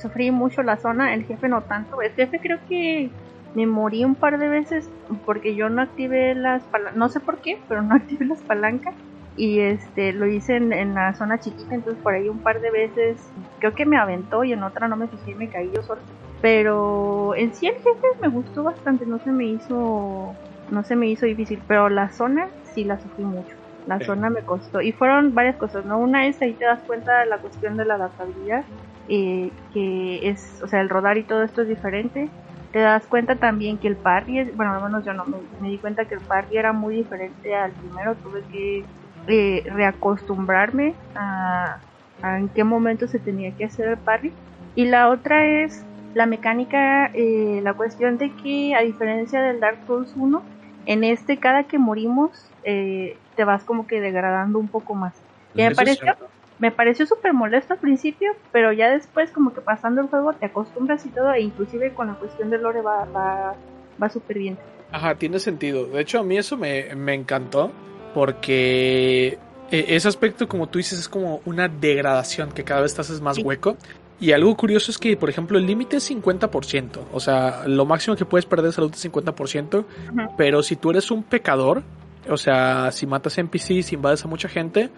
Sufrí 0.00 0.30
mucho 0.30 0.62
la 0.62 0.76
zona, 0.76 1.14
el 1.14 1.24
jefe 1.24 1.48
no 1.48 1.62
tanto. 1.62 2.00
El 2.02 2.12
jefe 2.12 2.40
creo 2.40 2.58
que 2.68 3.10
me 3.54 3.66
morí 3.66 4.04
un 4.04 4.14
par 4.14 4.38
de 4.38 4.48
veces 4.48 4.88
porque 5.26 5.54
yo 5.54 5.68
no 5.68 5.82
activé 5.82 6.34
las 6.34 6.62
palancas, 6.64 6.96
no 6.96 7.08
sé 7.08 7.20
por 7.20 7.38
qué, 7.38 7.58
pero 7.68 7.82
no 7.82 7.94
activé 7.96 8.26
las 8.26 8.40
palancas. 8.40 8.94
Y 9.36 9.60
este 9.60 10.12
lo 10.12 10.26
hice 10.26 10.56
en, 10.56 10.72
en 10.72 10.94
la 10.94 11.14
zona 11.14 11.40
chiquita, 11.40 11.74
entonces 11.74 12.02
por 12.02 12.14
ahí 12.14 12.28
un 12.28 12.40
par 12.40 12.60
de 12.60 12.70
veces 12.70 13.16
creo 13.58 13.74
que 13.74 13.86
me 13.86 13.96
aventó 13.96 14.44
y 14.44 14.52
en 14.52 14.62
otra 14.62 14.86
no 14.86 14.96
me 14.96 15.08
fijé 15.08 15.34
me 15.34 15.48
caí 15.48 15.70
yo 15.74 15.82
solo. 15.82 16.00
Pero 16.42 17.34
en 17.36 17.54
sí 17.54 17.66
el 17.66 17.74
jefe 17.76 18.06
me 18.20 18.28
gustó 18.28 18.64
bastante, 18.64 19.06
no 19.06 19.18
se 19.18 19.30
me 19.30 19.46
hizo 19.46 20.34
no 20.70 20.84
se 20.84 20.96
me 20.96 21.06
hizo 21.08 21.26
difícil, 21.26 21.60
pero 21.66 21.88
la 21.88 22.10
zona 22.10 22.48
sí 22.74 22.84
la 22.84 23.00
sufrí 23.00 23.24
mucho. 23.24 23.59
La 23.90 24.00
Sí. 24.00 24.06
zona 24.06 24.30
me 24.30 24.44
costó 24.44 24.80
y 24.82 24.92
fueron 24.92 25.34
varias 25.34 25.56
cosas, 25.58 25.84
¿no? 25.86 25.98
Una 26.00 26.26
es 26.28 26.40
ahí 26.42 26.56
te 26.56 26.64
das 26.66 26.82
cuenta 26.86 27.20
de 27.20 27.26
la 27.26 27.40
cuestión 27.40 27.76
de 27.76 27.84
la 27.86 27.96
adaptabilidad 27.96 28.66
eh, 29.06 29.58
que 29.72 30.28
es, 30.30 30.60
o 30.62 30.68
sea, 30.68 30.80
el 30.80 30.88
rodar 30.90 31.18
y 31.18 31.26
todo 31.26 31.42
esto 31.44 31.62
es 31.62 31.68
diferente. 31.68 32.34
Te 32.72 32.78
das 32.80 33.08
cuenta 33.08 33.38
también 33.40 33.80
que 33.80 33.88
el 33.88 34.00
parry, 34.00 34.52
bueno, 34.54 34.74
al 34.74 34.82
menos 34.82 35.04
yo 35.04 35.12
no, 35.14 35.26
me, 35.26 35.38
me 35.58 35.68
di 35.70 35.80
cuenta 35.80 36.06
que 36.06 36.14
el 36.14 36.22
parry 36.24 36.56
era 36.58 36.72
muy 36.72 36.96
diferente 36.96 37.54
al 37.54 37.74
primero. 37.76 38.18
Tuve 38.22 38.46
que 38.48 38.90
eh, 39.26 39.64
reacostumbrarme 39.70 41.02
a, 41.14 41.84
a 42.22 42.38
en 42.38 42.52
qué 42.52 42.64
momento 42.64 43.08
se 43.08 43.20
tenía 43.20 43.54
que 43.56 43.64
hacer 43.64 43.88
el 43.88 43.98
parry. 44.02 44.38
Y 44.74 44.86
la 44.86 45.10
otra 45.10 45.64
es 45.64 45.86
la 46.14 46.26
mecánica, 46.26 47.06
eh, 47.14 47.60
la 47.62 47.74
cuestión 47.74 48.18
de 48.18 48.36
que 48.36 48.74
a 48.76 48.82
diferencia 48.82 49.42
del 49.42 49.60
Dark 49.60 49.82
Souls 49.86 50.12
1, 50.16 50.48
en 50.84 51.04
este 51.04 51.40
cada 51.40 51.66
que 51.66 51.78
morimos 51.78 52.54
eh, 52.64 53.22
te 53.40 53.44
vas 53.44 53.64
como 53.64 53.86
que 53.86 54.02
degradando 54.02 54.58
un 54.58 54.68
poco 54.68 54.94
más. 54.94 55.14
Y 55.54 55.62
me 55.62 55.74
pareció 55.74 56.14
me 56.58 56.70
pareció 56.70 57.06
súper 57.06 57.32
molesto 57.32 57.72
al 57.72 57.78
principio, 57.80 58.32
pero 58.52 58.70
ya 58.70 58.90
después 58.90 59.30
como 59.30 59.54
que 59.54 59.62
pasando 59.62 60.02
el 60.02 60.08
juego 60.08 60.34
te 60.34 60.44
acostumbras 60.44 61.06
y 61.06 61.08
todo, 61.08 61.32
e 61.32 61.40
inclusive 61.40 61.94
con 61.94 62.08
la 62.08 62.16
cuestión 62.16 62.50
del 62.50 62.60
lore 62.60 62.82
va, 62.82 63.06
va, 63.06 63.54
va 64.00 64.10
súper 64.10 64.36
bien. 64.36 64.58
Ajá, 64.92 65.14
tiene 65.14 65.38
sentido. 65.38 65.86
De 65.86 66.02
hecho, 66.02 66.18
a 66.18 66.22
mí 66.22 66.36
eso 66.36 66.58
me, 66.58 66.94
me 66.96 67.14
encantó 67.14 67.72
porque 68.12 69.38
eh, 69.70 69.84
ese 69.88 70.08
aspecto, 70.08 70.46
como 70.46 70.68
tú 70.68 70.76
dices, 70.76 71.00
es 71.00 71.08
como 71.08 71.40
una 71.46 71.66
degradación 71.68 72.52
que 72.52 72.62
cada 72.62 72.82
vez 72.82 72.94
te 72.94 73.00
haces 73.00 73.22
más 73.22 73.36
Sí. 73.36 73.42
hueco. 73.42 73.78
Y 74.20 74.32
algo 74.32 74.54
curioso 74.54 74.90
es 74.90 74.98
que, 74.98 75.16
por 75.16 75.30
ejemplo, 75.30 75.56
el 75.56 75.64
límite 75.64 75.96
es 75.96 76.10
50%. 76.10 77.06
O 77.10 77.20
sea, 77.20 77.62
lo 77.66 77.86
máximo 77.86 78.16
que 78.16 78.26
puedes 78.26 78.44
perder 78.44 78.66
de 78.66 78.72
salud 78.72 78.92
es 78.92 79.00
50%. 79.00 79.78
Ujú. 79.78 80.34
Pero 80.36 80.62
si 80.62 80.76
tú 80.76 80.90
eres 80.90 81.10
un 81.10 81.22
pecador, 81.22 81.82
o 82.30 82.36
sea, 82.36 82.90
si 82.92 83.06
matas 83.06 83.36
NPCs, 83.38 83.86
si 83.86 83.94
invades 83.96 84.24
a 84.24 84.28
mucha 84.28 84.48
gente, 84.48 84.90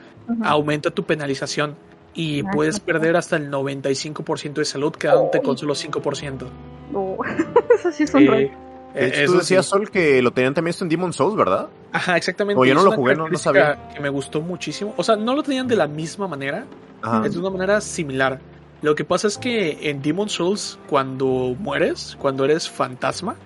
aumenta 0.43 0.91
tu 0.91 1.05
penalización. 1.05 1.74
Y 2.14 2.43
Ah, 2.47 2.51
puedes 2.53 2.78
perder 2.78 3.16
hasta 3.16 3.37
el 3.37 3.51
95% 3.51 4.61
de 4.61 4.64
salud 4.66 4.93
quedándote 4.93 5.41
con 5.41 5.57
solo 5.57 5.74
5%. 5.74 6.47
No, 6.93 7.16
eso 7.74 7.91
sí 7.91 8.03
es 8.05 8.12
un 8.14 8.22
Eh, 8.22 8.26
rollo. 8.26 8.51
De 8.95 9.07
hecho, 9.09 9.20
eh, 9.20 9.24
tú 9.24 9.33
eso 9.33 9.39
decías, 9.39 9.64
sí. 9.64 9.70
Sol, 9.70 9.91
que 9.91 10.20
lo 10.20 10.30
tenían 10.33 10.53
también 10.53 10.72
esto 10.72 10.85
en 10.85 10.91
Demon 10.91 11.14
Souls, 11.14 11.35
¿verdad? 11.35 11.68
Ajá, 11.93 12.18
exactamente. 12.18 12.61
O 12.61 12.66
yo 12.66 12.74
no 12.74 12.83
lo 12.83 12.93
jugué, 12.93 13.14
no- 13.14 13.28
no 13.28 13.39
característica 13.39 13.95
Que 13.95 14.01
me 14.01 14.11
gustó 14.11 14.43
muchísimo. 14.43 14.93
O 14.99 15.03
sea, 15.03 15.16
no 15.16 15.35
lo 15.35 15.43
tenían 15.43 15.66
de 15.66 15.76
la 15.76 15.87
misma 15.87 16.28
manera, 16.28 16.66
Ajá. 17.01 17.24
es 17.26 17.33
de 17.33 17.39
una 17.41 17.49
manera 17.49 17.80
similar. 17.80 18.39
Lo 18.83 18.95
que 18.95 19.05
pasa 19.07 19.28
es 19.28 19.39
que 19.39 19.89
en 19.89 20.03
Demon 20.03 20.28
Souls, 20.28 20.78
cuando 20.91 21.57
mueres, 21.59 22.14
cuando 22.20 22.45
eres 22.45 22.68
fantasma, 22.68 23.37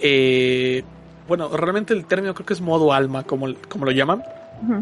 eh, 0.00 0.82
bueno, 1.28 1.48
realmente 1.48 1.94
el 1.94 2.04
término 2.04 2.34
creo 2.34 2.46
que 2.46 2.54
es 2.54 2.60
modo 2.60 2.92
alma, 2.92 3.22
como, 3.24 3.46
como 3.68 3.84
lo 3.84 3.90
llaman, 3.92 4.22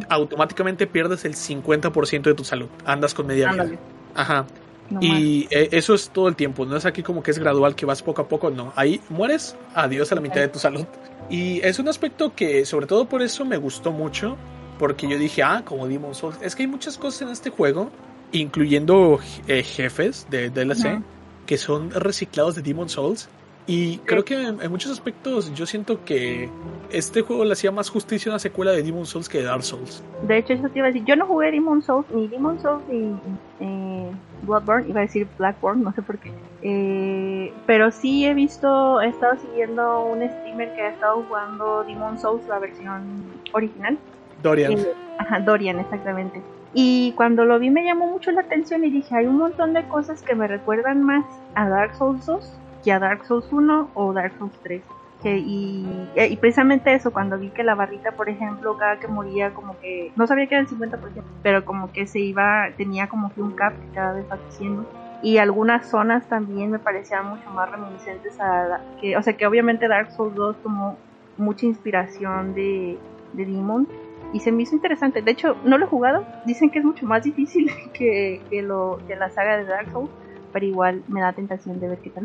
automáticamente 0.09 0.87
pierdes 0.87 1.25
el 1.25 1.35
50% 1.35 2.23
de 2.23 2.35
tu 2.35 2.45
salud. 2.45 2.69
Andas 2.85 3.15
con 3.15 3.27
media 3.27 3.51
vida. 3.53 3.63
Ándale, 3.63 3.79
Ajá. 4.15 4.47
no 4.91 5.01
Y 5.03 5.47
eh, 5.51 5.69
eso 5.73 5.95
es 5.95 6.11
todo 6.11 6.29
el 6.29 6.37
tiempo, 6.37 6.67
no 6.67 6.77
es 6.77 6.85
aquí 6.85 7.03
como 7.03 7.23
que 7.23 7.31
es 7.31 7.39
gradual, 7.39 7.75
que 7.75 7.87
vas 7.87 8.03
poco 8.03 8.23
a 8.23 8.29
poco, 8.29 8.51
no. 8.51 8.73
Ahí 8.77 9.01
mueres, 9.09 9.57
adiós 9.75 10.11
a 10.13 10.17
la 10.17 10.21
mitad 10.21 10.41
de 10.41 10.49
tu 10.49 10.59
salud. 10.59 10.85
Y 11.29 11.61
es 11.61 11.79
un 11.79 11.89
aspecto 11.89 12.35
que, 12.35 12.65
sobre 12.67 12.87
todo 12.87 13.07
por 13.07 13.23
eso, 13.23 13.45
me 13.45 13.57
gustó 13.57 13.93
mucho, 13.93 14.37
porque 14.79 15.07
yo 15.09 15.17
dije, 15.19 15.43
ah, 15.43 15.63
como 15.65 15.87
Demon 15.87 16.15
Souls, 16.15 16.37
es 16.43 16.57
que 16.57 16.65
hay 16.65 16.67
muchas 16.67 16.99
cosas 16.99 17.23
en 17.23 17.29
este 17.29 17.51
juego, 17.51 17.91
incluyendo 18.33 19.21
eh, 19.47 19.63
jefes 19.63 20.27
de 20.31 20.51
DLC, 20.51 20.95
Ujú. 20.95 21.03
que 21.47 21.57
son 21.59 21.91
reciclados 21.91 22.55
de 22.57 22.63
Demon 22.63 22.89
Souls. 22.89 23.29
Y 23.67 23.99
creo 23.99 24.25
que 24.25 24.35
en, 24.35 24.61
en 24.61 24.71
muchos 24.71 24.91
aspectos 24.91 25.53
yo 25.55 25.67
siento 25.67 26.05
que 26.05 26.49
este 26.91 27.23
juego 27.23 27.45
le 27.45 27.53
hacía 27.53 27.71
más 27.71 27.89
justicia 27.89 28.31
a 28.31 28.35
una 28.35 28.39
secuela 28.39 28.73
de 28.73 28.83
Demon 28.83 29.07
Souls 29.07 29.29
que 29.29 29.39
de 29.39 29.45
Dark 29.45 29.63
Souls. 29.63 30.03
De 30.27 30.39
hecho, 30.39 30.55
eso 30.55 30.69
te 30.69 30.79
iba 30.79 30.89
a 30.89 30.91
decir. 30.91 31.05
Yo 31.07 31.17
no 31.17 31.27
jugué 31.27 31.51
Demon 31.51 31.83
Souls, 31.83 32.07
ni 32.13 32.27
Demon 32.29 32.61
Souls, 32.61 32.83
ni 32.89 33.15
eh, 33.61 34.11
Bloodborne, 34.43 34.89
iba 34.89 35.01
a 35.01 35.03
decir 35.03 35.29
Blackborn, 35.39 35.83
no 35.83 35.93
sé 35.93 36.03
por 36.03 36.19
qué. 36.19 36.33
Eh, 36.63 37.53
pero 37.67 37.91
sí 37.91 38.27
he 38.27 38.35
visto, 38.35 39.01
he 39.01 39.09
estado 39.09 39.37
siguiendo 39.41 40.05
un 40.05 40.29
streamer 40.29 40.75
que 40.75 40.83
ha 40.83 40.89
estado 40.91 41.23
jugando 41.23 41.85
Demon 41.85 42.19
Souls, 42.19 42.47
la 42.49 42.59
versión 42.59 43.25
original. 43.53 43.99
Dorian. 44.43 44.73
Eh, 44.73 44.87
ajá, 45.19 45.41
Dorian, 45.41 45.79
exactamente. 45.79 46.43
Y 46.73 47.13
cuando 47.13 47.45
lo 47.45 47.59
vi 47.59 47.71
me 47.71 47.85
llamó 47.85 48.07
mucho 48.07 48.31
la 48.31 48.43
atención 48.43 48.85
y 48.85 48.91
dije, 48.91 49.15
hay 49.15 49.27
un 49.27 49.39
montón 49.39 49.75
de 49.75 49.83
cosas 49.89 50.23
que 50.23 50.35
me 50.35 50.47
recuerdan 50.47 51.03
más 51.03 51.25
a 51.55 51.69
Dark 51.69 51.97
Souls 51.97 52.25
2 52.27 52.53
que 52.83 52.93
a 52.93 52.99
Dark 52.99 53.25
Souls 53.25 53.53
1 53.53 53.91
o 53.95 54.13
Dark 54.13 54.33
Souls 54.39 54.59
3. 54.63 54.83
Que, 55.23 55.37
y, 55.37 56.09
eh, 56.15 56.29
y 56.29 56.37
precisamente 56.37 56.95
eso, 56.95 57.13
cuando 57.13 57.39
vi 57.39 57.51
que 57.51 57.63
la 57.63 57.75
barrita, 57.75 58.13
por 58.13 58.31
ejemplo, 58.31 58.79
cada 58.79 58.99
que 58.99 59.07
moría, 59.07 59.53
como 59.53 59.79
que, 59.79 60.13
no 60.17 60.27
sabía 60.27 60.47
que 60.47 60.55
era 60.55 60.63
el 60.63 60.69
50%, 60.69 60.99
pero 61.43 61.65
como 61.67 61.93
que 61.93 62.07
se 62.07 62.21
iba, 62.21 62.69
tenía 62.79 63.07
como 63.09 63.31
que 63.35 63.43
un 63.43 63.53
cap 63.53 63.75
que 63.75 63.95
cada 63.95 64.15
vez 64.15 64.25
va 64.31 64.39
creciendo. 64.39 64.87
Y 65.23 65.37
algunas 65.37 65.91
zonas 65.91 66.27
también 66.27 66.71
me 66.71 66.79
parecían 66.79 67.27
mucho 67.27 67.51
más 67.51 67.71
reminiscentes 67.71 68.41
a, 68.41 68.81
que, 68.99 69.19
o 69.19 69.23
sea, 69.23 69.35
que 69.35 69.47
obviamente 69.47 69.89
Dark 69.89 70.11
Souls 70.13 70.35
2 70.35 70.63
tomó 70.63 70.97
mucha 71.37 71.67
inspiración 71.67 72.55
de, 72.55 72.99
de 73.35 73.45
Demon 73.45 73.87
y 74.33 74.41
se 74.41 74.53
me 74.53 74.63
hizo 74.63 74.75
interesante. 74.75 75.23
De 75.23 75.31
hecho, 75.31 75.57
no 75.65 75.79
lo 75.79 75.87
he 75.87 75.89
jugado. 75.89 76.25
Dicen 76.45 76.71
que 76.71 76.79
es 76.79 76.85
mucho 76.85 77.07
más 77.07 77.25
difícil 77.25 77.71
que, 77.93 78.41
que, 78.49 78.63
lo, 78.63 79.01
que 79.07 79.17
la 79.17 79.31
saga 79.31 79.57
de 79.57 79.65
Dark 79.65 79.91
Souls, 79.91 80.11
pero 80.53 80.67
igual 80.67 81.03
me 81.09 81.21
da 81.21 81.33
tentación 81.33 81.81
de 81.81 81.89
ver 81.89 81.99
qué 81.99 82.11
tal. 82.11 82.25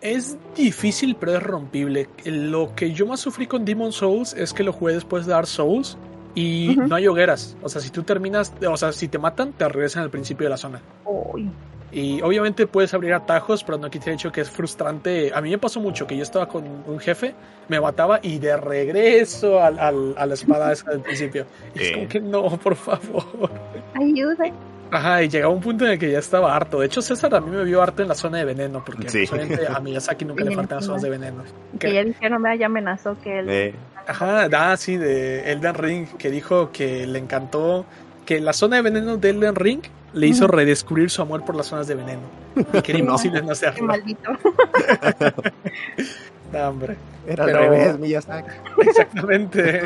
Es 0.00 0.36
difícil, 0.56 1.16
pero 1.18 1.36
es 1.36 1.42
rompible. 1.42 2.08
Lo 2.24 2.74
que 2.76 2.92
yo 2.92 3.06
más 3.06 3.20
sufrí 3.20 3.46
con 3.46 3.64
Demon 3.64 3.92
Souls 3.92 4.32
es 4.34 4.52
que 4.52 4.62
lo 4.62 4.72
jugué 4.72 4.94
después 4.94 5.26
de 5.26 5.32
Dark 5.32 5.48
Souls 5.48 5.98
y 6.34 6.76
no 6.76 6.94
hay 6.94 7.08
hogueras. 7.08 7.56
O 7.62 7.68
sea, 7.68 7.80
si 7.80 7.90
tú 7.90 8.04
terminas, 8.04 8.52
o 8.64 8.76
sea, 8.76 8.92
si 8.92 9.08
te 9.08 9.18
matan, 9.18 9.52
te 9.52 9.68
regresan 9.68 10.04
al 10.04 10.10
principio 10.10 10.44
de 10.46 10.50
la 10.50 10.56
zona. 10.56 10.80
Uy, 11.04 11.50
Y 11.90 12.20
obviamente 12.22 12.66
puedes 12.68 12.92
abrir 12.94 13.12
atajos, 13.14 13.64
pero 13.64 13.76
no 13.78 13.90
quita 13.90 14.10
el 14.10 14.14
hecho 14.14 14.30
que 14.30 14.42
es 14.42 14.50
frustrante. 14.50 15.32
A 15.34 15.40
mí 15.40 15.50
me 15.50 15.58
pasó 15.58 15.80
mucho 15.80 16.06
que 16.06 16.16
yo 16.16 16.22
estaba 16.22 16.46
con 16.46 16.64
un 16.86 16.98
jefe, 17.00 17.34
me 17.68 17.80
mataba 17.80 18.20
y 18.22 18.38
de 18.38 18.56
regreso 18.56 19.58
al, 19.60 19.78
al- 19.80 20.14
a 20.16 20.26
la 20.26 20.34
espada 20.34 20.70
esa 20.70 20.90
del 20.92 21.00
principio. 21.00 21.46
Y 21.74 21.78
es 21.82 21.88
Eh. 21.88 21.92
como 21.94 22.08
que 22.08 22.20
no, 22.20 22.56
por 22.58 22.76
favor. 22.76 23.50
ayuda. 23.94 24.44
Ajá, 24.90 25.22
y 25.22 25.28
llegaba 25.28 25.52
un 25.52 25.60
punto 25.60 25.84
en 25.84 25.92
el 25.92 25.98
que 25.98 26.10
ya 26.10 26.18
estaba 26.18 26.54
harto. 26.56 26.80
De 26.80 26.86
hecho, 26.86 27.02
César 27.02 27.34
a 27.34 27.40
mí 27.40 27.50
me 27.50 27.62
vio 27.64 27.82
harto 27.82 28.02
en 28.02 28.08
la 28.08 28.14
zona 28.14 28.38
de 28.38 28.44
veneno, 28.44 28.82
porque 28.84 29.08
Sí. 29.08 29.24
obviamente 29.30 29.66
a 29.68 29.78
Miyazaki 29.80 30.24
nunca 30.24 30.44
le 30.44 30.50
faltan 30.56 30.76
las 30.76 30.86
zonas 30.86 31.02
de 31.02 31.10
veneno. 31.10 31.44
Que 31.78 31.92
ya 31.92 32.04
dijeron, 32.04 32.42
"Vea, 32.42 32.54
ya 32.56 32.66
amenazó 32.66 33.16
que 33.22 33.40
él. 33.40 33.46
Eh, 33.50 33.74
Ajá, 34.06 34.48
ah, 34.56 34.76
sí, 34.78 34.96
de 34.96 35.52
Elden 35.52 35.74
Ring, 35.74 36.06
que 36.16 36.30
dijo 36.30 36.70
que 36.72 37.06
le 37.06 37.18
encantó 37.18 37.84
que 38.24 38.40
la 38.40 38.54
zona 38.54 38.76
de 38.76 38.82
veneno 38.82 39.18
de 39.18 39.28
Elden 39.30 39.54
Ring 39.54 39.80
le 40.14 40.26
hizo 40.26 40.46
redescubrir 40.46 41.10
su 41.10 41.20
amor 41.20 41.44
por 41.44 41.54
las 41.54 41.66
zonas 41.66 41.86
de 41.88 41.94
veneno. 41.94 42.22
Y 42.56 42.80
que 42.80 42.92
era 42.92 42.98
imposible 43.00 43.40
no 43.42 43.48
Qué 43.48 43.52
hacerlo. 43.52 43.86
maldito. 43.86 44.30
No, 46.52 46.68
hombre. 46.68 46.96
era 47.26 47.44
Pero- 47.44 47.58
al 47.58 47.64
revés, 47.68 47.98
Miyazaki. 47.98 48.48
Exactamente. 48.80 49.82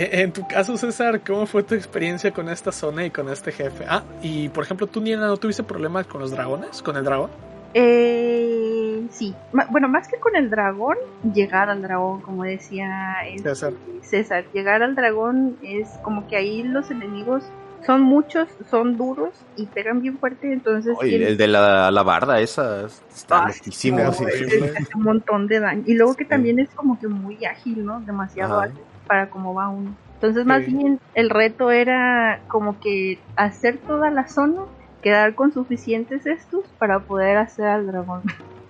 E- 0.00 0.22
En 0.22 0.32
tu 0.32 0.46
caso, 0.48 0.76
César, 0.78 1.20
¿cómo 1.20 1.44
fue 1.46 1.62
tu 1.62 1.74
experiencia 1.74 2.30
con 2.32 2.48
esta 2.48 2.72
zona 2.72 3.04
y 3.04 3.10
con 3.10 3.28
este 3.28 3.52
jefe? 3.52 3.84
Ah, 3.86 4.02
y 4.22 4.48
por 4.48 4.64
ejemplo, 4.64 4.86
tú, 4.86 5.00
Niena, 5.02 5.26
¿no 5.26 5.36
tuviste 5.36 5.62
problemas 5.62 6.06
con 6.06 6.22
los 6.22 6.30
dragones? 6.30 6.80
¿Con 6.82 6.96
el 6.96 7.04
dragón? 7.04 7.30
Eh, 7.74 9.02
sí, 9.10 9.34
Ma- 9.52 9.66
bueno, 9.70 9.88
más 9.88 10.08
que 10.08 10.18
con 10.18 10.34
el 10.36 10.48
dragón, 10.48 10.96
llegar 11.34 11.68
al 11.68 11.82
dragón, 11.82 12.22
como 12.22 12.44
decía 12.44 13.12
este, 13.28 13.50
César. 13.50 13.72
César, 14.02 14.44
llegar 14.54 14.82
al 14.82 14.94
dragón 14.94 15.56
es 15.62 15.88
como 16.02 16.26
que 16.26 16.36
ahí 16.36 16.62
los 16.62 16.90
enemigos 16.90 17.44
son 17.86 18.00
muchos, 18.02 18.48
son 18.70 18.96
duros 18.96 19.30
y 19.56 19.66
pegan 19.66 20.00
bien 20.02 20.18
fuerte, 20.18 20.52
entonces 20.52 20.96
Oye, 20.98 21.10
tienes- 21.10 21.28
el 21.28 21.36
de 21.36 21.46
la, 21.48 21.90
la 21.90 22.02
barda 22.02 22.40
esa 22.40 22.86
está 22.86 23.44
Ah, 23.44 23.48
loquísimo. 23.48 23.98
no, 24.02 24.12
sí. 24.12 24.24
es- 24.26 24.94
un 24.94 25.02
montón 25.02 25.46
de 25.46 25.60
daño. 25.60 25.82
Y 25.86 25.94
luego 25.94 26.14
que 26.16 26.24
también 26.24 26.58
es 26.58 26.70
como 26.70 26.98
que 26.98 27.06
muy 27.08 27.44
ágil, 27.44 27.84
¿no? 27.84 28.00
Demasiado 28.00 28.54
Ajá. 28.60 28.64
ágil 28.70 28.80
para 29.10 29.28
cómo 29.28 29.54
va 29.54 29.68
uno. 29.68 29.92
Entonces, 30.14 30.46
más 30.46 30.64
Sí. 30.64 30.72
bien, 30.72 31.00
el 31.14 31.30
reto 31.30 31.72
era 31.72 32.42
como 32.46 32.78
que 32.78 33.18
hacer 33.34 33.78
toda 33.78 34.08
la 34.10 34.28
zona, 34.28 34.60
quedar 35.02 35.34
con 35.34 35.52
suficientes 35.52 36.26
estos 36.26 36.62
para 36.78 37.00
poder 37.00 37.38
hacer 37.38 37.66
al 37.66 37.88
dragón. 37.88 38.22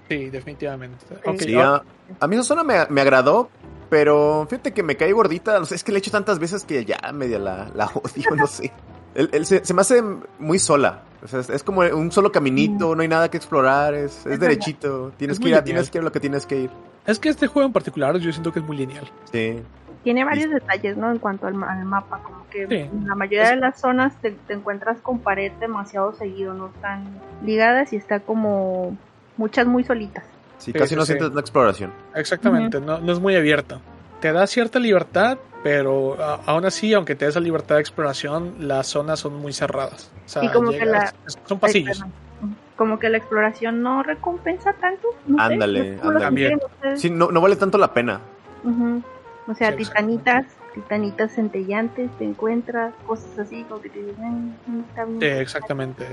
Sí, 0.09 0.31
definitivamente. 0.31 1.05
Ok, 1.27 1.41
Sí, 1.41 1.55
a, 1.57 1.83
a 2.19 2.27
mí 2.27 2.37
esa 2.37 2.45
zona 2.45 2.65
me, 2.65 2.75
me 2.89 3.03
agradó, 3.03 3.51
pero 3.91 4.47
fíjate 4.49 4.73
que 4.73 4.83
me 4.83 4.97
caí 4.97 5.13
gordita. 5.13 5.59
No 5.59 5.67
sé, 5.67 5.75
es 5.75 5.85
que 5.85 5.93
le 5.93 5.99
he 5.99 6.01
hecho 6.01 6.11
tantas 6.11 6.39
veces 6.39 6.65
que 6.65 6.87
ya 6.87 6.99
media 7.13 7.39
la, 7.39 7.69
la 7.75 7.87
odio, 7.93 8.35
no 8.35 8.47
sé. 8.47 8.73
El, 9.13 9.29
el- 9.33 9.45
se, 9.45 9.63
se 9.65 9.75
me 9.75 9.81
hace 9.81 10.03
muy 10.39 10.59
sola. 10.61 11.03
O 11.23 11.27
sea, 11.29 11.41
es, 11.41 11.51
es 11.51 11.63
como 11.65 11.81
un 11.81 12.13
solo 12.13 12.31
caminito, 12.33 12.95
no 12.95 13.03
hay 13.03 13.09
nada 13.09 13.29
que 13.29 13.37
explorar, 13.37 13.93
es, 13.93 14.25
es 14.25 14.39
derechito. 14.39 15.11
Tienes 15.17 15.37
Es 15.39 15.43
que 15.43 15.49
ir 15.49 15.55
a, 15.57 15.65
tienes 15.65 15.91
que 15.91 15.99
ir 15.99 16.03
a 16.03 16.05
lo 16.05 16.13
que 16.13 16.21
tienes 16.21 16.47
que 16.47 16.61
ir. 16.61 16.71
es 17.07 17.19
que 17.19 17.29
este 17.29 17.49
juego 17.49 17.67
en 17.67 17.73
particular 17.73 18.17
yo 18.19 18.31
siento 18.33 18.53
que 18.53 18.61
es 18.61 18.65
muy 18.65 18.77
lineal. 18.77 19.11
Sí. 19.33 19.61
Tiene 20.03 20.25
varios 20.25 20.51
detalles, 20.51 20.97
¿no? 20.97 21.11
En 21.11 21.19
cuanto 21.19 21.47
al, 21.47 21.55
ma- 21.55 21.73
al 21.73 21.85
mapa, 21.85 22.21
como 22.23 22.47
que 22.49 22.67
Sí. 22.67 22.75
en 22.77 23.07
la 23.07 23.15
mayoría 23.15 23.51
de 23.51 23.57
las 23.57 23.79
zonas 23.81 24.15
te, 24.23 24.31
te 24.33 24.55
encuentras 24.55 24.99
con 25.01 25.19
pared 25.19 25.53
demasiado 25.61 26.15
seguido, 26.15 26.55
no 26.55 26.69
están 26.75 27.05
ligadas 27.45 27.93
y 27.93 27.97
está 27.97 28.21
como 28.21 28.97
muchas 29.37 29.67
muy 29.67 29.85
solitas. 29.85 30.25
Sí, 30.59 30.73
casi 30.73 30.89
sí, 30.91 30.97
no 30.97 31.03
sí. 31.03 31.09
sientes 31.09 31.29
una 31.31 31.41
exploración. 31.41 31.93
Exactamente, 32.15 32.81
no, 32.81 32.99
no 32.99 33.13
es 33.13 33.21
muy 33.21 33.37
abierto. 33.37 33.81
Te 34.21 34.33
da 34.33 34.47
cierta 34.47 34.79
libertad, 34.79 35.39
pero 35.63 36.23
a- 36.23 36.41
aún 36.47 36.65
así, 36.65 36.93
aunque 36.95 37.15
te 37.15 37.27
da 37.27 37.31
esa 37.31 37.41
libertad 37.41 37.75
de 37.77 37.81
exploración, 37.83 38.55
las 38.69 38.87
zonas 38.87 39.21
son 39.21 39.35
muy 39.37 39.53
cerradas. 39.53 40.11
O 40.25 40.29
sea, 40.29 40.45
Y 40.45 40.49
como 40.49 40.71
que 40.71 40.81
son 41.47 41.59
pasillos. 41.59 42.03
Como 42.77 42.99
que 42.99 43.11
la 43.11 43.19
exploración 43.19 43.83
no 43.83 44.03
recompensa 44.03 44.73
tanto. 44.73 45.09
No 45.27 45.37
sé, 45.37 45.53
Ándale, 45.55 45.97
¿cómo 45.99 46.13
lo 46.13 46.25
ándale. 46.25 46.59
Sí, 46.97 47.11
no, 47.11 47.31
no 47.31 47.41
vale 47.43 47.57
tanto 47.57 47.77
la 47.77 47.93
pena. 47.93 48.21
Ujú. 48.65 49.03
O 49.51 49.55
sea, 49.55 49.71
Sí, 49.71 49.77
titanitas, 49.79 50.47
titanitas 50.75 51.33
centellantes, 51.35 52.11
te 52.19 52.25
encuentras, 52.25 52.95
cosas 53.07 53.39
así, 53.39 53.65
como 53.65 53.81
que 53.83 53.91
te 53.91 53.99
dices, 54.01 54.19
"Mm, 54.19 54.51
mm, 54.67 54.81
está 54.89 55.05
bien". 55.05 55.23
Eh, 55.23 55.41
exactamente. 55.41 56.07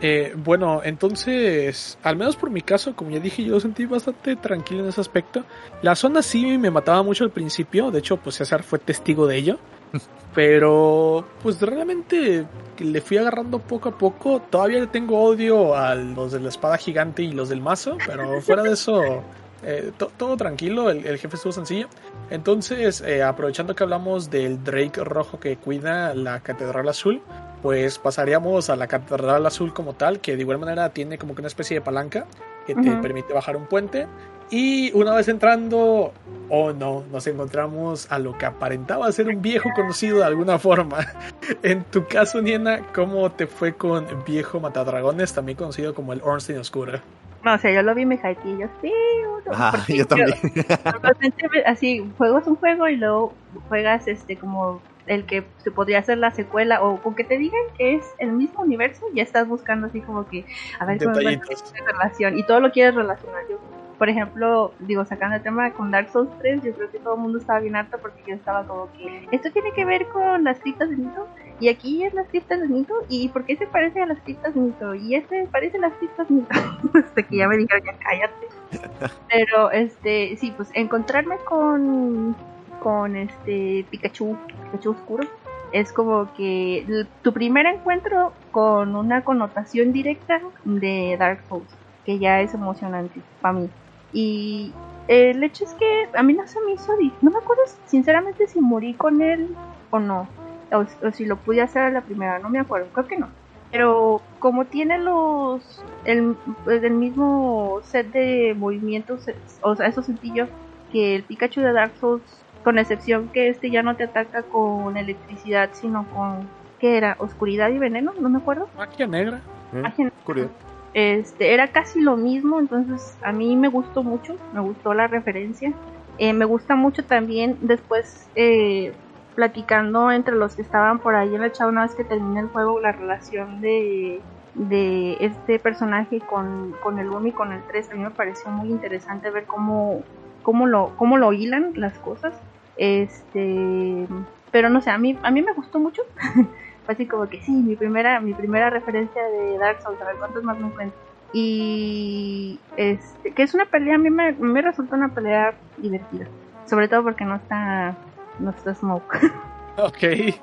Eh, 0.00 0.34
bueno, 0.36 0.80
entonces, 0.84 1.96
al 2.02 2.16
menos 2.16 2.34
por 2.36 2.50
mi 2.50 2.60
caso, 2.60 2.94
como 2.96 3.10
ya 3.12 3.20
dije, 3.20 3.44
yo 3.44 3.52
lo 3.52 3.60
sentí 3.60 3.86
bastante 3.86 4.34
tranquilo 4.36 4.82
en 4.82 4.88
ese 4.88 5.00
aspecto. 5.00 5.44
La 5.82 5.94
zona 5.94 6.22
sí 6.22 6.58
me 6.58 6.70
mataba 6.72 7.02
mucho 7.04 7.22
al 7.24 7.30
principio, 7.30 7.90
de 7.92 8.00
hecho, 8.00 8.16
pues 8.16 8.36
César 8.36 8.62
fue 8.64 8.78
testigo 8.80 9.26
de 9.26 9.36
ello. 9.36 9.58
Pero, 10.34 11.24
pues 11.42 11.60
realmente 11.60 12.46
le 12.78 13.00
fui 13.02 13.18
agarrando 13.18 13.58
poco 13.58 13.90
a 13.90 13.98
poco. 13.98 14.40
Todavía 14.40 14.80
le 14.80 14.86
tengo 14.86 15.22
odio 15.22 15.76
a 15.76 15.94
los 15.94 16.32
de 16.32 16.40
la 16.40 16.48
espada 16.48 16.78
gigante 16.78 17.22
y 17.22 17.32
los 17.32 17.48
del 17.50 17.60
mazo, 17.60 17.98
pero 18.06 18.40
fuera 18.40 18.62
de 18.62 18.72
eso, 18.72 19.22
eh, 19.62 19.92
to- 19.98 20.10
todo 20.16 20.36
tranquilo, 20.38 20.88
el, 20.90 21.04
el 21.06 21.18
jefe 21.18 21.36
estuvo 21.36 21.52
sencillo. 21.52 21.86
Entonces, 22.32 23.02
eh, 23.02 23.22
aprovechando 23.22 23.74
que 23.74 23.82
hablamos 23.82 24.30
del 24.30 24.64
Drake 24.64 25.04
rojo 25.04 25.38
que 25.38 25.58
cuida 25.58 26.14
la 26.14 26.40
Catedral 26.40 26.88
Azul, 26.88 27.20
pues 27.60 27.98
pasaríamos 27.98 28.70
a 28.70 28.76
la 28.76 28.86
Catedral 28.86 29.44
Azul 29.44 29.74
como 29.74 29.92
tal, 29.92 30.18
que 30.18 30.34
de 30.34 30.40
igual 30.40 30.58
manera 30.58 30.88
tiene 30.94 31.18
como 31.18 31.34
que 31.34 31.42
una 31.42 31.48
especie 31.48 31.74
de 31.74 31.82
palanca 31.82 32.24
que 32.66 32.74
te 32.74 32.90
permite 32.96 33.34
bajar 33.34 33.54
un 33.54 33.66
puente. 33.66 34.06
Y 34.50 34.90
una 34.92 35.14
vez 35.14 35.28
entrando, 35.28 36.14
oh 36.48 36.72
no, 36.72 37.04
nos 37.12 37.26
encontramos 37.26 38.10
a 38.10 38.18
lo 38.18 38.38
que 38.38 38.46
aparentaba 38.46 39.12
ser 39.12 39.28
un 39.28 39.42
viejo 39.42 39.68
conocido 39.76 40.18
de 40.18 40.24
alguna 40.24 40.58
forma. 40.58 41.06
En 41.62 41.84
tu 41.84 42.06
caso, 42.06 42.40
Niena, 42.40 42.86
¿cómo 42.94 43.30
te 43.30 43.46
fue 43.46 43.74
con 43.74 44.06
Viejo 44.24 44.58
Matadragones, 44.58 45.34
también 45.34 45.58
conocido 45.58 45.94
como 45.94 46.14
el 46.14 46.22
Ornstein 46.22 46.60
Oscuro? 46.60 47.00
No, 47.44 47.54
o 47.54 47.58
sea, 47.58 47.72
yo 47.72 47.82
lo 47.82 47.94
vi 47.94 48.02
y 48.02 48.06
me 48.06 48.14
hypeé 48.16 48.36
y 48.44 48.58
yo, 48.58 48.68
sí, 48.80 48.92
uno", 49.26 49.52
Ajá, 49.52 49.72
porque 49.72 49.96
yo 49.96 50.06
también. 50.06 50.36
Normalmente 50.84 51.64
así, 51.66 52.12
juegas 52.16 52.46
un 52.46 52.56
juego 52.56 52.88
y 52.88 52.96
luego 52.96 53.34
juegas 53.68 54.06
este 54.06 54.36
como 54.36 54.80
el 55.06 55.26
que 55.26 55.44
se 55.58 55.70
podría 55.70 55.98
hacer 55.98 56.18
la 56.18 56.30
secuela 56.30 56.82
o 56.82 57.00
con 57.02 57.14
que 57.14 57.24
te 57.24 57.38
digan 57.38 57.60
que 57.76 57.94
es 57.94 58.04
el 58.18 58.32
mismo 58.32 58.62
universo, 58.62 59.06
ya 59.12 59.22
estás 59.22 59.48
buscando 59.48 59.88
así 59.88 60.00
como 60.00 60.28
que 60.28 60.44
a 60.78 60.84
ver 60.84 61.02
cómo 61.02 61.18
esta 61.18 61.84
relación 61.84 62.38
y 62.38 62.44
todo 62.44 62.60
lo 62.60 62.70
quieres 62.70 62.94
relacionar. 62.94 63.42
Yo, 63.50 63.58
por 63.98 64.08
ejemplo, 64.08 64.72
digo, 64.80 65.04
sacando 65.04 65.36
el 65.36 65.42
tema 65.42 65.72
con 65.72 65.90
Dark 65.90 66.10
Souls 66.10 66.30
3, 66.38 66.62
yo 66.62 66.72
creo 66.74 66.90
que 66.90 66.98
todo 66.98 67.14
el 67.14 67.20
mundo 67.20 67.38
estaba 67.38 67.60
bien 67.60 67.76
harto 67.76 67.98
porque 67.98 68.22
yo 68.26 68.34
estaba 68.34 68.64
como 68.64 68.88
que 68.92 69.28
esto 69.32 69.50
tiene 69.50 69.72
que 69.72 69.84
ver 69.84 70.06
con 70.08 70.44
las 70.44 70.58
criptas 70.60 70.90
de 70.90 70.96
Nito 70.96 71.26
y 71.62 71.68
aquí 71.68 72.02
es 72.02 72.12
las 72.12 72.26
criptas 72.26 72.60
de 72.60 72.66
Nito 72.66 72.92
y 73.08 73.28
por 73.28 73.44
qué 73.44 73.56
se 73.56 73.68
parece 73.68 74.02
a 74.02 74.06
las 74.06 74.18
criptas 74.18 74.56
Nito 74.56 74.96
y 74.96 75.14
este 75.14 75.46
parece 75.46 75.76
a 75.76 75.82
las 75.82 75.92
criptas 75.92 76.28
Nito. 76.28 76.48
Hasta 76.92 77.22
que 77.22 77.36
ya 77.36 77.46
me 77.46 77.56
dijeron 77.56 77.86
ya 77.86 77.96
cállate. 77.98 79.14
Pero 79.30 79.70
este, 79.70 80.36
sí, 80.38 80.52
pues 80.56 80.70
encontrarme 80.74 81.36
con 81.44 82.34
con 82.80 83.14
este 83.14 83.86
Pikachu, 83.90 84.36
Pikachu 84.72 84.90
oscuro, 84.90 85.24
es 85.70 85.92
como 85.92 86.34
que 86.34 87.06
tu 87.22 87.32
primer 87.32 87.66
encuentro 87.66 88.32
con 88.50 88.96
una 88.96 89.22
connotación 89.22 89.92
directa 89.92 90.40
de 90.64 91.16
Dark 91.16 91.44
Souls, 91.48 91.68
que 92.04 92.18
ya 92.18 92.40
es 92.40 92.54
emocionante 92.54 93.20
para 93.40 93.54
mí. 93.54 93.70
Y 94.12 94.72
el 95.06 95.44
hecho 95.44 95.64
es 95.64 95.74
que 95.74 96.08
a 96.12 96.24
mí 96.24 96.32
no 96.32 96.44
se 96.48 96.60
me 96.62 96.72
hizo, 96.72 96.92
no 97.20 97.30
me 97.30 97.38
acuerdo 97.38 97.62
sinceramente 97.86 98.48
si 98.48 98.60
morí 98.60 98.94
con 98.94 99.22
él 99.22 99.54
o 99.90 100.00
no, 100.00 100.26
o, 100.72 101.06
o 101.06 101.10
si 101.12 101.24
lo 101.24 101.36
pude 101.36 101.62
hacer 101.62 101.82
a 101.82 101.90
la 101.90 102.00
primera, 102.00 102.38
no 102.38 102.48
me 102.48 102.58
acuerdo, 102.58 102.88
creo 102.92 103.06
que 103.06 103.18
no. 103.18 103.28
Pero 103.70 104.20
como 104.38 104.66
tiene 104.66 104.98
los 104.98 105.82
el, 106.04 106.36
el 106.66 106.90
mismo 106.92 107.80
set 107.84 108.12
de 108.12 108.54
movimientos, 108.56 109.26
o 109.62 109.76
sea, 109.76 109.86
eso 109.86 110.02
sencillo 110.02 110.46
que 110.92 111.16
el 111.16 111.22
Pikachu 111.22 111.62
de 111.62 111.72
Dark 111.72 111.92
Souls, 111.98 112.22
con 112.64 112.78
excepción 112.78 113.28
que 113.28 113.48
este 113.48 113.70
ya 113.70 113.82
no 113.82 113.96
te 113.96 114.04
ataca 114.04 114.42
con 114.42 114.96
electricidad, 114.98 115.70
sino 115.72 116.06
con 116.14 116.46
¿qué 116.80 116.98
era? 116.98 117.16
Oscuridad 117.18 117.70
y 117.70 117.78
veneno, 117.78 118.12
no 118.20 118.28
me 118.28 118.38
acuerdo. 118.38 118.68
Magia 118.76 119.06
negra. 119.06 119.40
¿Eh? 119.72 119.80
Magia 119.80 120.04
negra. 120.04 120.18
Oscuridad. 120.18 120.48
Este, 120.94 121.54
era 121.54 121.68
casi 121.68 122.00
lo 122.00 122.16
mismo, 122.16 122.60
entonces 122.60 123.16
a 123.22 123.32
mí 123.32 123.56
me 123.56 123.68
gustó 123.68 124.02
mucho, 124.02 124.36
me 124.52 124.60
gustó 124.60 124.92
la 124.92 125.06
referencia. 125.06 125.72
Eh, 126.18 126.34
me 126.34 126.44
gusta 126.44 126.76
mucho 126.76 127.04
también 127.04 127.56
después 127.62 128.28
eh, 128.34 128.92
platicando 129.34 130.10
entre 130.12 130.34
los 130.34 130.56
que 130.56 130.62
estaban 130.62 130.98
por 130.98 131.14
ahí 131.14 131.34
en 131.34 131.42
el 131.42 131.52
chat 131.52 131.68
una 131.68 131.82
vez 131.82 131.94
que 131.94 132.04
termina 132.04 132.40
el 132.40 132.48
juego 132.48 132.80
la 132.80 132.92
relación 132.92 133.60
de, 133.60 134.20
de 134.54 135.16
este 135.20 135.58
personaje 135.58 136.20
con, 136.20 136.74
con 136.82 136.98
el 136.98 137.08
1 137.08 137.28
y 137.28 137.32
con 137.32 137.52
el 137.52 137.62
3. 137.62 137.90
A 137.90 137.94
mí 137.94 138.02
me 138.02 138.10
pareció 138.10 138.50
muy 138.50 138.70
interesante 138.70 139.30
ver 139.30 139.44
cómo, 139.44 140.02
cómo, 140.42 140.66
lo, 140.66 140.94
cómo 140.96 141.18
lo 141.18 141.32
hilan 141.32 141.72
las 141.76 141.98
cosas. 141.98 142.34
Este, 142.76 144.06
pero 144.50 144.68
no 144.68 144.80
sé, 144.80 144.90
a 144.90 144.98
mí, 144.98 145.18
a 145.22 145.30
mí 145.30 145.42
me 145.42 145.52
gustó 145.52 145.78
mucho. 145.78 146.02
Así 146.88 147.06
como 147.06 147.28
que 147.28 147.40
sí, 147.40 147.52
mi 147.52 147.76
primera, 147.76 148.20
mi 148.20 148.34
primera 148.34 148.68
referencia 148.68 149.22
de 149.22 149.56
Dark 149.56 149.80
Souls, 149.82 150.00
a 150.00 150.04
ver 150.04 150.16
cuántos 150.16 150.42
más 150.42 150.58
me 150.58 150.66
encuentro. 150.66 150.98
Y 151.32 152.58
este, 152.76 153.32
que 153.32 153.42
es 153.42 153.54
una 153.54 153.64
pelea, 153.64 153.94
a 153.94 153.98
mí 153.98 154.10
me 154.10 154.62
resulta 154.62 154.96
una 154.96 155.08
pelea 155.08 155.54
divertida. 155.78 156.26
Sobre 156.66 156.88
todo 156.88 157.02
porque 157.04 157.24
no 157.24 157.36
está, 157.36 157.96
no 158.38 158.50
está 158.50 158.74
Smoke. 158.74 159.18
Ok. 159.78 160.34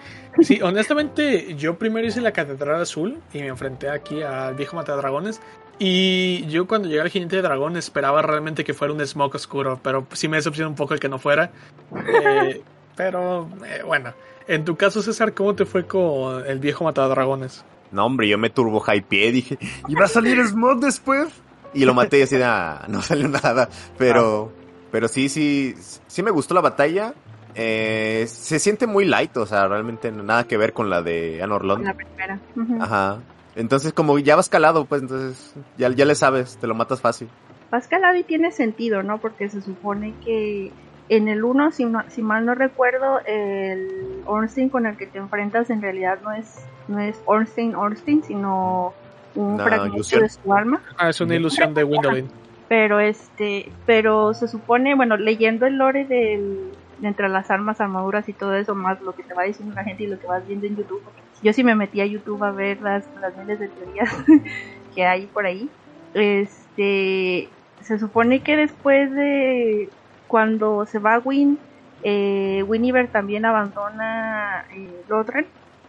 Sí, 0.41 0.59
honestamente, 0.61 1.55
yo 1.55 1.77
primero 1.77 2.07
hice 2.07 2.19
la 2.19 2.31
Catedral 2.31 2.81
Azul 2.81 3.19
y 3.31 3.39
me 3.39 3.47
enfrenté 3.47 3.87
aquí 3.87 4.23
al 4.23 4.55
viejo 4.55 4.75
Matadragones. 4.75 5.39
Y 5.77 6.45
yo 6.47 6.67
cuando 6.67 6.87
llegué 6.87 7.01
al 7.01 7.09
Jinete 7.09 7.37
de 7.37 7.41
Dragón 7.43 7.77
esperaba 7.77 8.21
realmente 8.21 8.63
que 8.63 8.73
fuera 8.73 8.93
un 8.93 9.05
Smoke 9.05 9.35
oscuro, 9.35 9.79
pero 9.81 10.07
sí 10.13 10.27
me 10.27 10.37
decepcionó 10.37 10.69
un 10.69 10.75
poco 10.75 10.93
el 10.93 10.99
que 10.99 11.09
no 11.09 11.19
fuera. 11.19 11.51
Eh, 11.95 12.63
pero 12.95 13.47
eh, 13.65 13.81
bueno, 13.85 14.13
en 14.47 14.65
tu 14.65 14.75
caso, 14.75 15.01
César, 15.01 15.33
¿cómo 15.33 15.55
te 15.55 15.65
fue 15.65 15.85
con 15.85 16.45
el 16.45 16.59
viejo 16.59 16.83
Matadragones? 16.83 17.63
No, 17.91 18.05
hombre, 18.05 18.27
yo 18.27 18.37
me 18.37 18.49
turbo 18.49 18.83
hypeé, 18.83 19.31
dije, 19.31 19.57
¿y 19.87 19.95
va 19.95 20.05
a 20.05 20.09
salir 20.09 20.45
Smog 20.45 20.79
después? 20.79 21.29
Y 21.73 21.85
lo 21.85 21.93
maté 21.93 22.19
y 22.19 22.21
así, 22.23 22.35
ah, 22.43 22.85
no 22.87 23.01
salió 23.01 23.27
nada. 23.27 23.69
Pero, 23.97 24.51
pero 24.91 25.07
sí, 25.07 25.29
sí, 25.29 25.75
sí 26.07 26.23
me 26.23 26.31
gustó 26.31 26.53
la 26.53 26.61
batalla. 26.61 27.13
Eh, 27.56 28.26
se 28.28 28.60
siente 28.60 28.88
muy 28.88 29.06
light, 29.06 29.36
o 29.38 29.45
sea, 29.45 29.68
realmente 29.68 30.12
nada 30.12 30.43
que 30.45 30.58
ver 30.58 30.74
con 30.74 30.89
la 30.89 31.02
de 31.02 31.41
Anorlon. 31.41 31.84
la 31.84 31.93
primera. 31.93 32.39
Ajá. 32.80 33.18
Entonces, 33.56 33.91
como 33.93 34.18
ya 34.20 34.36
vas 34.36 34.47
calado, 34.50 34.86
pues 34.86 35.02
entonces 35.02 35.54
ya, 35.78 35.89
ya 35.89 36.06
le 36.06 36.16
sabes, 36.16 36.58
te 36.58 36.68
lo 36.68 36.76
matas 36.76 37.02
fácil. 37.02 37.28
Pascal 37.70 38.02
y 38.18 38.24
tiene 38.24 38.52
sentido, 38.52 39.04
¿no? 39.04 39.18
Porque 39.20 39.50
se 39.50 39.62
supone 39.62 40.14
que 40.24 40.72
en 41.10 41.28
el 41.28 41.43
1, 41.43 41.72
si, 41.72 41.86
no- 41.86 42.04
si 42.10 42.22
mal 42.22 42.45
no 42.45 42.56
recuerdo, 42.56 43.20
el 43.26 44.22
Ornstein 44.26 44.70
con 44.70 44.86
el 44.86 44.95
que 44.97 45.08
te 45.08 45.18
enfrentas 45.18 45.70
en 45.70 45.82
realidad 45.82 46.20
no 46.24 46.32
es, 46.32 46.56
no 46.88 47.00
es 47.00 47.20
Ornstein 47.26 47.76
Ornstein, 47.76 48.24
sino 48.24 48.93
un 49.36 49.54
Una 49.56 49.64
fragmento 49.66 49.95
ilusión. 49.95 50.22
de 50.22 50.30
su 50.30 50.54
alma. 50.54 50.82
Ah, 50.97 51.10
es 51.10 51.20
una 51.22 51.36
ilusión 51.36 51.74
de 51.74 51.84
Windowin. 51.84 52.30
Pero 52.68 53.00
este, 53.00 53.72
pero 53.88 54.34
se 54.36 54.47
supone, 54.47 54.93
bueno, 54.95 55.18
leyendo 55.18 55.66
el 55.66 55.78
lore 55.78 56.06
del, 56.06 56.72
de 56.72 56.78
entre 57.02 57.30
las 57.30 57.50
armas, 57.52 57.82
armaduras 57.82 58.28
y 58.30 58.34
todo 58.34 58.56
eso, 58.56 58.76
más 58.76 59.02
lo 59.02 59.14
que 59.14 59.24
te 59.24 59.34
va 59.34 59.43
diciendo 59.43 59.74
la 59.76 59.84
gente 59.84 60.04
y 60.04 60.08
lo 60.08 60.20
que 60.20 60.28
vas 60.28 60.45
viendo 60.47 60.66
en 60.68 60.76
YouTube. 60.76 61.02
Yo 61.41 61.54
sí 61.54 61.64
me 61.64 61.76
metí 61.76 62.02
a 62.02 62.06
YouTube 62.06 62.43
a 62.43 62.52
ver 62.52 62.82
las, 62.82 63.06
las 63.22 63.36
miles 63.38 63.60
de 63.60 63.70
teorías 63.70 64.10
que 64.95 65.06
hay 65.06 65.28
por 65.28 65.45
ahí. 65.45 65.70
Este, 66.14 67.50
se 67.82 68.00
supone 68.00 68.41
que 68.41 68.58
después 68.58 69.12
de 69.12 69.89
cuando 70.28 70.86
se 70.86 71.00
va 71.00 71.20
Win, 71.20 71.60
eh, 72.04 72.64
Winiver 72.68 73.08
también 73.12 73.45
abandona 73.45 74.66
eh, 74.76 75.04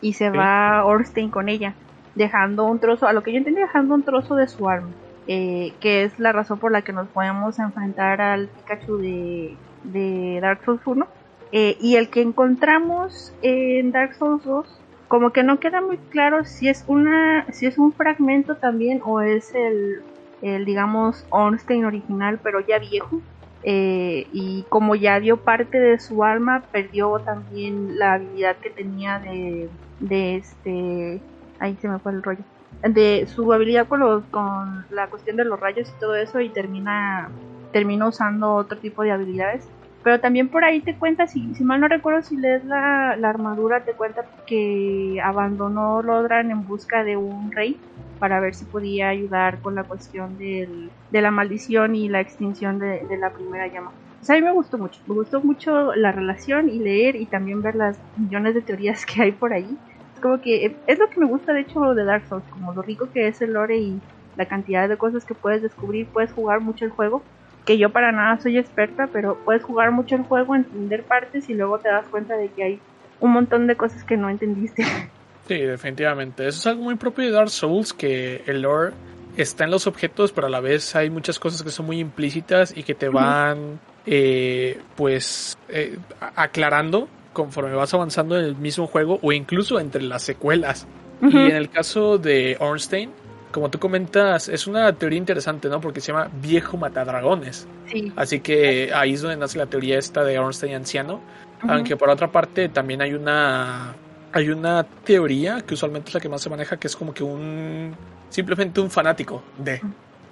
y 0.00 0.12
se 0.12 0.30
Sí. 0.30 0.36
va 0.36 0.84
Orstein 0.84 1.30
con 1.30 1.48
ella, 1.48 1.74
dejando 2.14 2.64
un 2.64 2.78
trozo, 2.78 3.06
a 3.06 3.12
lo 3.12 3.22
que 3.22 3.32
yo 3.32 3.38
entendí, 3.38 3.60
dejando 3.60 3.94
un 3.94 4.04
trozo 4.04 4.34
de 4.36 4.48
su 4.48 4.68
arma 4.68 4.90
eh, 5.26 5.74
que 5.80 6.02
es 6.02 6.18
la 6.18 6.32
razón 6.32 6.58
por 6.58 6.72
la 6.72 6.82
que 6.82 6.92
nos 6.92 7.08
podemos 7.08 7.58
enfrentar 7.58 8.20
al 8.20 8.48
Pikachu 8.48 8.96
de, 8.96 9.56
de 9.84 10.38
Dark 10.40 10.64
Souls 10.64 10.80
1. 10.84 11.06
Eh, 11.52 11.76
y 11.80 11.96
el 11.96 12.10
que 12.10 12.22
encontramos 12.22 13.32
en 13.42 13.90
Dark 13.90 14.14
Souls 14.14 14.44
2, 14.44 14.80
como 15.08 15.30
que 15.30 15.42
no 15.42 15.58
queda 15.58 15.80
muy 15.80 15.98
claro 16.10 16.44
si 16.44 16.68
es 16.68 16.84
una, 16.86 17.46
si 17.52 17.66
es 17.66 17.76
un 17.76 17.92
fragmento 17.92 18.56
también 18.56 19.00
o 19.04 19.20
es 19.20 19.52
el, 19.54 20.02
el 20.42 20.64
digamos 20.64 21.26
Ornstein 21.30 21.84
original, 21.84 22.38
pero 22.42 22.60
ya 22.60 22.78
viejo. 22.78 23.20
Eh, 23.62 24.26
y 24.32 24.64
como 24.68 24.94
ya 24.94 25.20
dio 25.20 25.38
parte 25.38 25.78
de 25.78 25.98
su 25.98 26.24
alma, 26.24 26.62
perdió 26.72 27.18
también 27.18 27.98
la 27.98 28.14
habilidad 28.14 28.56
que 28.56 28.70
tenía 28.70 29.18
de, 29.18 29.68
de 29.98 30.36
este, 30.36 31.20
ahí 31.58 31.76
se 31.80 31.88
me 31.88 31.98
fue 31.98 32.12
el 32.12 32.22
rollo 32.22 32.44
de 32.82 33.26
su 33.26 33.52
habilidad 33.52 33.86
con 33.88 34.00
los 34.00 34.24
con 34.30 34.86
la 34.90 35.08
cuestión 35.08 35.36
de 35.36 35.44
los 35.44 35.60
rayos 35.60 35.88
y 35.88 36.00
todo 36.00 36.16
eso 36.16 36.40
y 36.40 36.48
termina 36.48 37.30
termina 37.72 38.08
usando 38.08 38.54
otro 38.54 38.78
tipo 38.78 39.02
de 39.02 39.12
habilidades. 39.12 39.68
Pero 40.02 40.18
también 40.18 40.48
por 40.48 40.64
ahí 40.64 40.80
te 40.80 40.96
cuenta 40.96 41.26
si, 41.26 41.54
si 41.54 41.62
mal 41.62 41.80
no 41.80 41.88
recuerdo 41.88 42.22
si 42.22 42.36
lees 42.36 42.64
la, 42.64 43.16
la 43.16 43.28
armadura 43.28 43.84
te 43.84 43.92
cuenta 43.92 44.24
que 44.46 45.20
abandonó 45.22 46.02
Lodran 46.02 46.50
en 46.50 46.66
busca 46.66 47.04
de 47.04 47.18
un 47.18 47.52
rey 47.52 47.78
para 48.18 48.40
ver 48.40 48.54
si 48.54 48.64
podía 48.64 49.08
ayudar 49.08 49.60
con 49.60 49.74
la 49.74 49.84
cuestión 49.84 50.38
del, 50.38 50.90
de 51.10 51.20
la 51.20 51.30
maldición 51.30 51.94
y 51.94 52.08
la 52.08 52.20
extinción 52.20 52.78
de, 52.78 53.04
de 53.06 53.16
la 53.18 53.30
primera 53.30 53.66
llama. 53.66 53.92
O 54.20 54.24
sea, 54.24 54.36
a 54.36 54.38
mí 54.38 54.44
me 54.44 54.52
gustó 54.52 54.78
mucho, 54.78 55.00
me 55.06 55.14
gustó 55.14 55.40
mucho 55.40 55.94
la 55.94 56.12
relación 56.12 56.68
y 56.68 56.78
leer 56.78 57.16
y 57.16 57.26
también 57.26 57.62
ver 57.62 57.74
las 57.74 57.98
millones 58.16 58.54
de 58.54 58.62
teorías 58.62 59.04
que 59.06 59.22
hay 59.22 59.32
por 59.32 59.52
ahí. 59.52 59.76
Como 60.20 60.40
que 60.40 60.76
es 60.86 60.98
lo 60.98 61.08
que 61.08 61.20
me 61.20 61.26
gusta 61.26 61.52
de 61.54 61.60
hecho 61.60 61.94
de 61.94 62.04
Dark 62.04 62.24
Souls, 62.28 62.44
como 62.50 62.74
lo 62.74 62.82
rico 62.82 63.08
que 63.12 63.28
es 63.28 63.40
el 63.40 63.54
lore 63.54 63.78
y 63.78 64.00
la 64.36 64.44
cantidad 64.44 64.88
de 64.88 64.98
cosas 64.98 65.24
que 65.24 65.34
puedes 65.34 65.62
descubrir, 65.62 66.06
puedes 66.06 66.32
jugar 66.32 66.60
mucho 66.60 66.84
el 66.84 66.90
juego, 66.90 67.22
que 67.64 67.78
yo 67.78 67.90
para 67.90 68.12
nada 68.12 68.40
soy 68.40 68.58
experta, 68.58 69.08
pero 69.12 69.36
puedes 69.44 69.62
jugar 69.62 69.92
mucho 69.92 70.16
el 70.16 70.22
juego, 70.22 70.56
entender 70.56 71.02
partes 71.02 71.48
y 71.48 71.54
luego 71.54 71.78
te 71.78 71.88
das 71.88 72.06
cuenta 72.06 72.36
de 72.36 72.48
que 72.48 72.62
hay 72.62 72.80
un 73.20 73.32
montón 73.32 73.66
de 73.66 73.76
cosas 73.76 74.04
que 74.04 74.16
no 74.16 74.28
entendiste. 74.30 74.84
Sí, 75.48 75.58
definitivamente. 75.58 76.46
Eso 76.46 76.60
es 76.60 76.66
algo 76.68 76.84
muy 76.84 76.94
propio 76.94 77.24
de 77.24 77.32
Dark 77.32 77.50
Souls, 77.50 77.92
que 77.92 78.44
el 78.46 78.62
lore 78.62 78.92
está 79.36 79.64
en 79.64 79.72
los 79.72 79.88
objetos, 79.88 80.30
pero 80.30 80.46
a 80.46 80.50
la 80.50 80.60
vez 80.60 80.94
hay 80.94 81.10
muchas 81.10 81.40
cosas 81.40 81.64
que 81.64 81.70
son 81.70 81.86
muy 81.86 81.98
implícitas 81.98 82.72
y 82.76 82.84
que 82.84 82.94
te 82.94 83.08
van, 83.08 83.80
eh, 84.06 84.78
pues, 84.94 85.58
eh, 85.68 85.98
aclarando 86.36 87.08
conforme 87.32 87.74
vas 87.74 87.92
avanzando 87.94 88.38
en 88.38 88.44
el 88.44 88.54
mismo 88.54 88.86
juego 88.86 89.18
o 89.22 89.32
incluso 89.32 89.80
entre 89.80 90.02
las 90.02 90.22
secuelas. 90.22 90.86
Y 91.20 91.36
en 91.36 91.56
el 91.56 91.68
caso 91.68 92.16
de 92.16 92.56
Ornstein, 92.60 93.10
como 93.52 93.70
tú 93.70 93.78
comentas, 93.78 94.48
es 94.48 94.66
una 94.66 94.92
teoría 94.92 95.18
interesante, 95.18 95.68
¿no? 95.68 95.80
Porque 95.80 96.00
se 96.00 96.12
llama 96.12 96.30
Viejo 96.40 96.76
Matadragones. 96.76 97.66
Sí. 97.86 98.12
Así 98.16 98.40
que 98.40 98.92
ahí 98.94 99.14
es 99.14 99.22
donde 99.22 99.36
nace 99.36 99.58
la 99.58 99.66
teoría 99.66 99.98
esta 99.98 100.24
de 100.24 100.38
Ornstein 100.38 100.74
anciano. 100.74 101.20
Aunque 101.68 101.96
por 101.96 102.08
otra 102.08 102.32
parte 102.32 102.68
también 102.68 103.02
hay 103.02 103.12
una 103.12 103.94
hay 104.32 104.48
una 104.48 104.84
teoría 104.84 105.60
que 105.60 105.74
usualmente 105.74 106.08
es 106.08 106.14
la 106.14 106.20
que 106.20 106.28
más 106.28 106.40
se 106.40 106.48
maneja 106.48 106.78
que 106.78 106.86
es 106.86 106.96
como 106.96 107.12
que 107.12 107.24
un 107.24 107.94
simplemente 108.30 108.80
un 108.80 108.90
fanático 108.90 109.42
de 109.58 109.80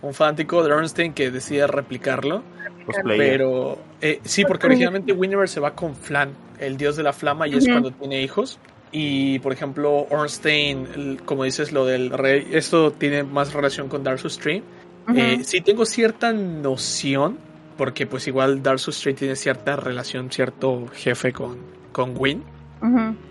un 0.01 0.15
fanático 0.15 0.63
de 0.63 0.73
Ornstein 0.73 1.13
que 1.13 1.31
decide 1.31 1.67
replicarlo, 1.67 2.43
Cosplayer. 2.87 3.19
pero 3.19 3.79
eh, 4.01 4.21
sí 4.23 4.45
porque 4.45 4.67
originalmente 4.67 5.13
Winiver 5.13 5.49
se 5.49 5.61
va 5.61 5.75
con 5.75 5.97
Flan, 5.97 6.31
el 6.61 6.77
dios 6.77 6.97
de 6.97 7.03
la 7.03 7.13
flama 7.13 7.49
y 7.49 7.55
es 7.55 7.67
cuando 7.67 7.91
tiene 7.91 8.23
hijos. 8.23 8.59
Y 8.93 9.39
por 9.41 9.53
ejemplo, 9.53 10.07
Ornstein, 10.11 11.19
como 11.25 11.45
dices 11.45 11.73
lo 11.73 11.85
del 11.85 12.11
rey, 12.11 12.49
esto 12.53 12.93
tiene 12.93 13.23
más 13.23 13.53
relación 13.53 13.89
con 13.89 14.03
Dark 14.03 14.19
Souls 14.19 14.39
3. 14.39 14.63
Ujú. 15.09 15.19
Eh, 15.19 15.41
sí 15.43 15.61
tengo 15.61 15.85
cierta 15.85 16.33
noción, 16.33 17.39
porque 17.77 18.07
pues 18.07 18.27
igual 18.27 18.63
Dark 18.63 18.79
Souls 18.79 19.01
3 19.01 19.17
tiene 19.17 19.37
cierta 19.37 19.77
relación, 19.77 20.31
cierto 20.31 20.87
jefe 20.95 21.33
con, 21.33 21.59
con 21.93 22.15
Win, 22.17 22.43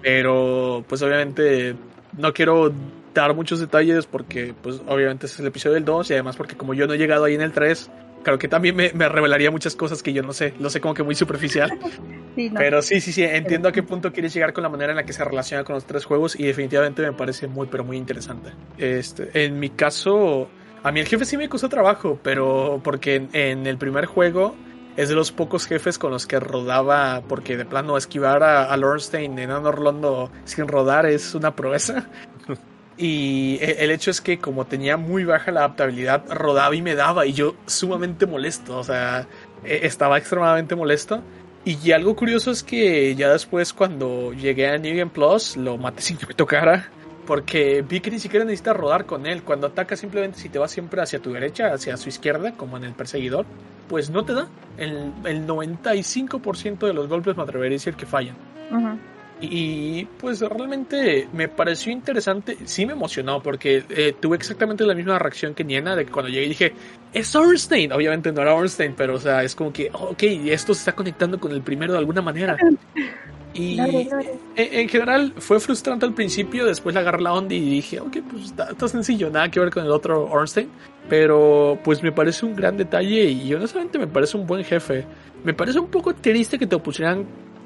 pero 0.01 0.83
pues 0.87 1.01
obviamente 1.01 1.75
no 2.17 2.33
quiero 2.33 2.71
dar 3.13 3.35
muchos 3.35 3.59
detalles 3.59 4.05
porque 4.05 4.53
pues 4.61 4.81
obviamente 4.87 5.25
es 5.25 5.39
el 5.39 5.47
episodio 5.47 5.75
del 5.75 5.85
2 5.85 6.11
y 6.11 6.13
además 6.13 6.35
porque 6.35 6.55
como 6.55 6.73
yo 6.73 6.85
no 6.87 6.93
he 6.93 6.97
llegado 6.97 7.25
ahí 7.25 7.35
en 7.35 7.41
el 7.41 7.51
3, 7.51 7.89
creo 8.23 8.37
que 8.37 8.47
también 8.47 8.75
me, 8.75 8.91
me 8.93 9.09
revelaría 9.09 9.51
muchas 9.51 9.75
cosas 9.75 10.03
que 10.03 10.13
yo 10.13 10.23
no 10.23 10.33
sé, 10.33 10.53
lo 10.59 10.69
sé 10.69 10.81
como 10.81 10.93
que 10.93 11.03
muy 11.03 11.15
superficial. 11.15 11.77
Sí, 12.37 12.51
no. 12.51 12.59
Pero 12.59 12.83
sí, 12.83 13.01
sí, 13.01 13.11
sí, 13.11 13.23
entiendo 13.23 13.67
a 13.67 13.71
qué 13.71 13.81
punto 13.81 14.13
quieres 14.13 14.31
llegar 14.31 14.53
con 14.53 14.61
la 14.61 14.69
manera 14.69 14.91
en 14.91 14.97
la 14.97 15.03
que 15.05 15.11
se 15.11 15.25
relaciona 15.25 15.63
con 15.63 15.73
los 15.73 15.85
tres 15.85 16.05
juegos 16.05 16.39
y 16.39 16.43
definitivamente 16.43 17.01
me 17.01 17.11
parece 17.11 17.47
muy, 17.47 17.65
pero 17.65 17.83
muy 17.83 17.97
interesante. 17.97 18.51
Este, 18.77 19.43
en 19.43 19.59
mi 19.59 19.71
caso, 19.71 20.47
a 20.83 20.91
mí 20.91 20.99
el 20.99 21.07
jefe 21.07 21.25
sí 21.25 21.35
me 21.35 21.49
costó 21.49 21.67
trabajo, 21.67 22.19
pero 22.21 22.79
porque 22.83 23.15
en, 23.15 23.29
en 23.33 23.65
el 23.65 23.79
primer 23.79 24.05
juego 24.05 24.55
es 24.97 25.09
de 25.09 25.15
los 25.15 25.31
pocos 25.31 25.65
jefes 25.65 25.97
con 25.97 26.11
los 26.11 26.27
que 26.27 26.39
rodaba, 26.39 27.23
porque 27.27 27.57
de 27.57 27.65
plano 27.65 27.97
esquivar 27.97 28.43
a, 28.43 28.65
a 28.65 28.77
Lornstein 28.77 29.39
en 29.39 29.49
Anor 29.49 29.79
Londo 29.79 30.29
sin 30.43 30.67
rodar 30.67 31.07
es 31.07 31.33
una 31.33 31.55
proeza. 31.55 32.07
Y 32.97 33.57
e, 33.61 33.83
el 33.83 33.91
hecho 33.91 34.11
es 34.11 34.21
que 34.21 34.39
como 34.39 34.65
tenía 34.65 34.97
muy 34.97 35.23
baja 35.23 35.51
la 35.51 35.61
adaptabilidad, 35.61 36.23
rodaba 36.29 36.75
y 36.75 36.81
me 36.81 36.95
daba 36.95 37.25
y 37.25 37.33
yo 37.33 37.55
sumamente 37.65 38.25
molesto, 38.25 38.77
o 38.77 38.83
sea, 38.83 39.27
e, 39.63 39.81
estaba 39.83 40.17
extremadamente 40.17 40.75
molesto. 40.75 41.21
Y 41.65 41.91
algo 41.91 42.15
curioso 42.15 42.51
es 42.51 42.63
que 42.63 43.13
ya 43.15 43.29
después 43.29 43.73
cuando 43.73 44.31
llegué 44.31 44.69
a 44.69 44.77
New 44.77 44.95
Game 44.95 45.11
Plus 45.11 45.57
lo 45.57 45.77
maté 45.77 46.01
sin 46.01 46.17
que 46.17 46.25
me 46.25 46.33
tocara. 46.33 46.89
Porque 47.25 47.81
vi 47.81 47.99
que 47.99 48.09
ni 48.09 48.19
siquiera 48.19 48.45
necesita 48.45 48.71
rodar 48.71 49.05
con 49.05 49.25
él. 49.25 49.43
Cuando 49.43 49.67
ataca 49.67 49.97
simplemente 49.97 50.39
si 50.39 50.47
te 50.47 50.59
vas 50.59 50.71
siempre 50.71 51.01
hacia 51.01 51.19
tu 51.19 51.33
derecha, 51.33 51.73
hacia 51.73 51.97
su 51.97 52.07
izquierda, 52.07 52.53
como 52.53 52.77
en 52.77 52.85
el 52.85 52.93
perseguidor, 52.93 53.45
pues 53.89 54.09
no 54.09 54.23
te 54.23 54.33
da. 54.33 54.47
El, 54.77 55.11
el 55.25 55.45
95% 55.45 56.87
de 56.87 56.93
los 56.93 57.09
golpes 57.09 57.35
me 57.35 57.43
atrevería 57.43 57.75
a 57.75 57.79
decir 57.79 57.95
que 57.95 58.05
fallan. 58.05 58.37
Y 59.39 60.05
pues 60.19 60.39
realmente 60.39 61.27
me 61.31 61.47
pareció 61.47 61.91
interesante, 61.91 62.57
sí 62.65 62.85
me 62.87 62.93
emocionó 62.93 63.41
porque 63.41 63.83
eh, 63.89 64.15
tuve 64.19 64.35
exactamente 64.35 64.83
la 64.83 64.95
misma 64.95 65.19
reacción 65.19 65.53
que 65.53 65.63
Niena 65.63 65.95
de 65.95 66.05
que 66.05 66.11
cuando 66.11 66.31
llegué 66.31 66.47
dije, 66.47 66.73
es 67.13 67.35
Ornstein, 67.35 67.91
obviamente 67.91 68.31
no 68.31 68.41
era 68.41 68.55
Ornstein, 68.55 68.95
pero 68.97 69.15
o 69.15 69.19
sea, 69.19 69.43
es 69.43 69.55
como 69.55 69.71
que, 69.71 69.91
ok, 69.93 70.23
esto 70.23 70.73
se 70.73 70.79
está 70.79 70.93
conectando 70.93 71.39
con 71.39 71.51
el 71.51 71.61
primero 71.61 71.93
de 71.93 71.99
alguna 71.99 72.21
manera. 72.21 72.57
Y 73.53 73.79
En, 74.55 74.87
general 74.87 75.33
fue 75.37 75.59
frustrante 75.59 76.05
al 76.05 76.13
principio, 76.13 76.65
después 76.65 76.93
le 76.93 77.01
agarré 77.01 77.23
la 77.23 77.33
onda 77.33 77.55
y 77.55 77.61
dije, 77.61 77.99
ok, 77.99 78.17
pues 78.29 78.45
está, 78.45 78.87
sencillo, 78.87 79.31
nada 79.31 79.49
que 79.49 79.59
ver 79.59 79.71
con 79.71 79.83
el 79.83 79.89
otro 79.89 80.25
Ornstein, 80.25 80.69
pero 81.09 81.79
pues 81.83 82.03
me 82.03 82.11
parece 82.11 82.45
un 82.45 82.55
gran 82.55 82.77
detalle 82.77 83.23
y 83.31 83.51
honestamente 83.55 83.97
me 83.97 84.05
parece 84.05 84.37
un 84.37 84.45
buen 84.45 84.63
jefe. 84.63 85.05
Me 85.43 85.55
parece 85.55 85.79
un 85.79 85.87
poco 85.87 86.13
triste 86.13 86.59
que 86.59 86.67
te 86.67 86.77
pusieran 86.77 87.25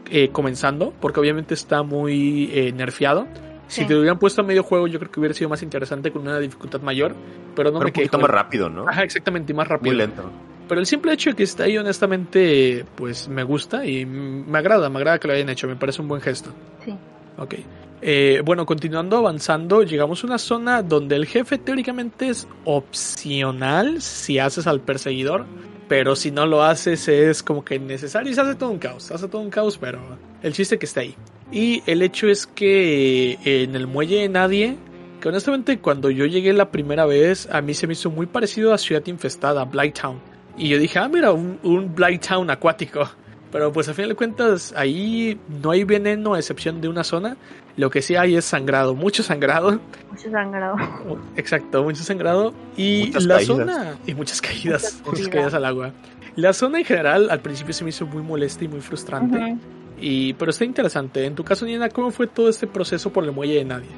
eh, 0.10 0.30
comenzando, 0.30 0.93
porque 0.99 1.20
obviamente 1.20 1.54
está 1.54 1.84
muy 1.84 2.49
eh, 2.54 2.72
nerfeado. 2.72 3.28
Si 3.68 3.86
te 3.86 3.95
hubieran 3.95 4.20
puesto 4.20 4.41
a 4.41 4.43
medio 4.43 4.64
juego, 4.64 4.86
yo 4.88 4.99
creo 4.99 5.10
que 5.10 5.20
hubiera 5.22 5.34
sido 5.34 5.49
más 5.49 5.64
interesante 5.64 6.12
con 6.12 6.24
una 6.24 6.39
dificultad 6.39 6.82
mayor, 6.82 7.16
pero 7.56 7.72
no 7.72 7.80
me 7.80 7.86
un 7.86 7.91
poquito 7.93 8.20
más 8.20 8.30
rápido, 8.30 8.70
¿no? 8.70 8.86
Ajá, 8.86 9.04
exactamente, 9.04 9.54
más 9.54 9.66
rápido. 9.66 9.93
Muy 9.93 9.97
lento. 9.97 10.30
Pero 10.68 10.82
el 10.82 10.86
simple 10.86 11.14
hecho 11.14 11.30
de 11.30 11.38
que 11.38 11.43
esté 11.43 11.64
ahí, 11.64 11.78
honestamente, 11.78 12.86
pues 12.95 13.30
me 13.30 13.43
gusta 13.43 13.86
y 13.86 14.06
me 14.06 14.58
agrada, 14.58 14.89
me 14.89 14.97
agrada 14.97 15.20
que 15.20 15.28
lo 15.30 15.34
hayan 15.34 15.47
hecho, 15.49 15.68
me 15.68 15.78
parece 15.78 16.02
un 16.02 16.10
buen 16.10 16.22
gesto. 16.22 16.49
Sí. 16.84 16.93
Ok. 17.38 17.56
Eh, 18.02 18.41
bueno, 18.43 18.66
continuando 18.66 19.18
avanzando, 19.18 19.84
llegamos 19.84 20.24
a 20.24 20.28
una 20.28 20.38
zona 20.38 20.82
donde 20.82 21.16
el 21.16 21.26
jefe 21.26 21.58
teóricamente 21.58 22.30
es 22.30 22.47
opcional 22.66 24.02
si 24.02 24.39
haces 24.39 24.66
al 24.66 24.82
perseguidor 24.82 25.45
pero 25.92 26.16
si 26.16 26.32
no 26.32 26.46
lo 26.46 26.64
haces 26.64 27.10
es 27.10 27.44
como 27.44 27.66
que 27.66 27.78
necesario 27.78 28.32
y 28.32 28.34
se 28.34 28.39
hace 28.39 28.56
todo 28.56 28.70
un 28.70 28.80
caos, 28.80 29.12
hace 29.12 29.28
todo 29.28 29.42
un 29.42 29.50
caos, 29.50 29.78
pero 29.78 30.00
el 30.42 30.54
chiste 30.54 30.80
que 30.80 30.86
está 30.86 31.02
ahí. 31.02 31.18
Y 31.52 31.84
el 31.86 32.02
hecho 32.02 32.30
es 32.30 32.48
que 32.48 33.38
en 33.44 33.76
el 33.76 33.88
muelle 33.88 34.30
nadie, 34.30 34.78
que 35.20 35.28
honestamente 35.28 35.80
cuando 35.80 36.10
yo 36.10 36.26
llegué 36.28 36.54
la 36.54 36.72
primera 36.72 37.06
vez, 37.06 37.50
a 37.52 37.60
mí 37.60 37.74
se 37.74 37.88
me 37.88 37.94
hizo 37.94 38.10
muy 38.10 38.26
parecido 38.26 38.74
a 38.74 38.78
Ciudad 38.78 39.06
Infestada, 39.08 39.66
Blight 39.66 40.00
Town. 40.00 40.22
Y 40.58 40.70
yo 40.70 40.80
dije, 40.80 40.98
ah, 40.98 41.10
mira, 41.10 41.34
un, 41.34 41.60
un 41.62 41.94
Blight 41.94 42.26
Town 42.26 42.50
acuático. 42.50 43.10
Pero 43.52 43.74
pues 43.74 43.89
a 43.89 43.94
fin 43.94 44.08
de 44.08 44.16
cuentas 44.16 44.74
ahí 44.78 45.38
no 45.62 45.72
hay 45.72 45.84
veneno 45.84 46.36
a 46.36 46.39
excepción 46.39 46.80
de 46.80 46.88
una 46.88 47.04
zona. 47.04 47.36
Lo 47.78 47.89
que 47.89 48.01
sí 48.01 48.15
hay 48.15 48.36
es 48.36 48.45
sangrado, 48.45 48.95
mucho 48.95 49.24
sangrado. 49.24 49.80
Mucho 50.09 50.30
sangrado. 50.30 50.76
Exacto, 51.36 51.84
mucho 51.84 52.03
sangrado. 52.03 52.53
Y 52.76 53.11
la 53.26 53.39
zona... 53.39 53.97
Y 54.05 54.13
muchas 54.13 54.41
caídas, 54.41 55.01
muchas, 55.05 55.28
caídas 55.28 55.53
al 55.53 55.65
agua. 55.65 55.93
La 56.36 56.53
zona 56.53 56.80
en 56.80 56.86
general 56.86 57.30
al 57.30 57.39
principio 57.41 57.74
se 57.74 57.84
me 57.84 57.89
hizo 57.89 58.05
muy 58.05 58.24
molesta 58.24 58.63
y 58.63 58.67
muy 58.67 58.82
frustrante. 58.82 59.57
y, 59.99 60.34
pero 60.34 60.51
está 60.51 60.65
interesante. 60.65 61.26
En 61.26 61.36
tu 61.36 61.43
caso, 61.43 61.65
Nina, 61.65 61.89
¿cómo 61.89 62.11
fue 62.11 62.28
todo 62.28 62.49
este 62.49 62.67
proceso 62.67 63.11
por 63.11 63.24
el 63.24 63.32
muelle 63.32 63.55
de 63.55 63.65
nadie? 63.65 63.89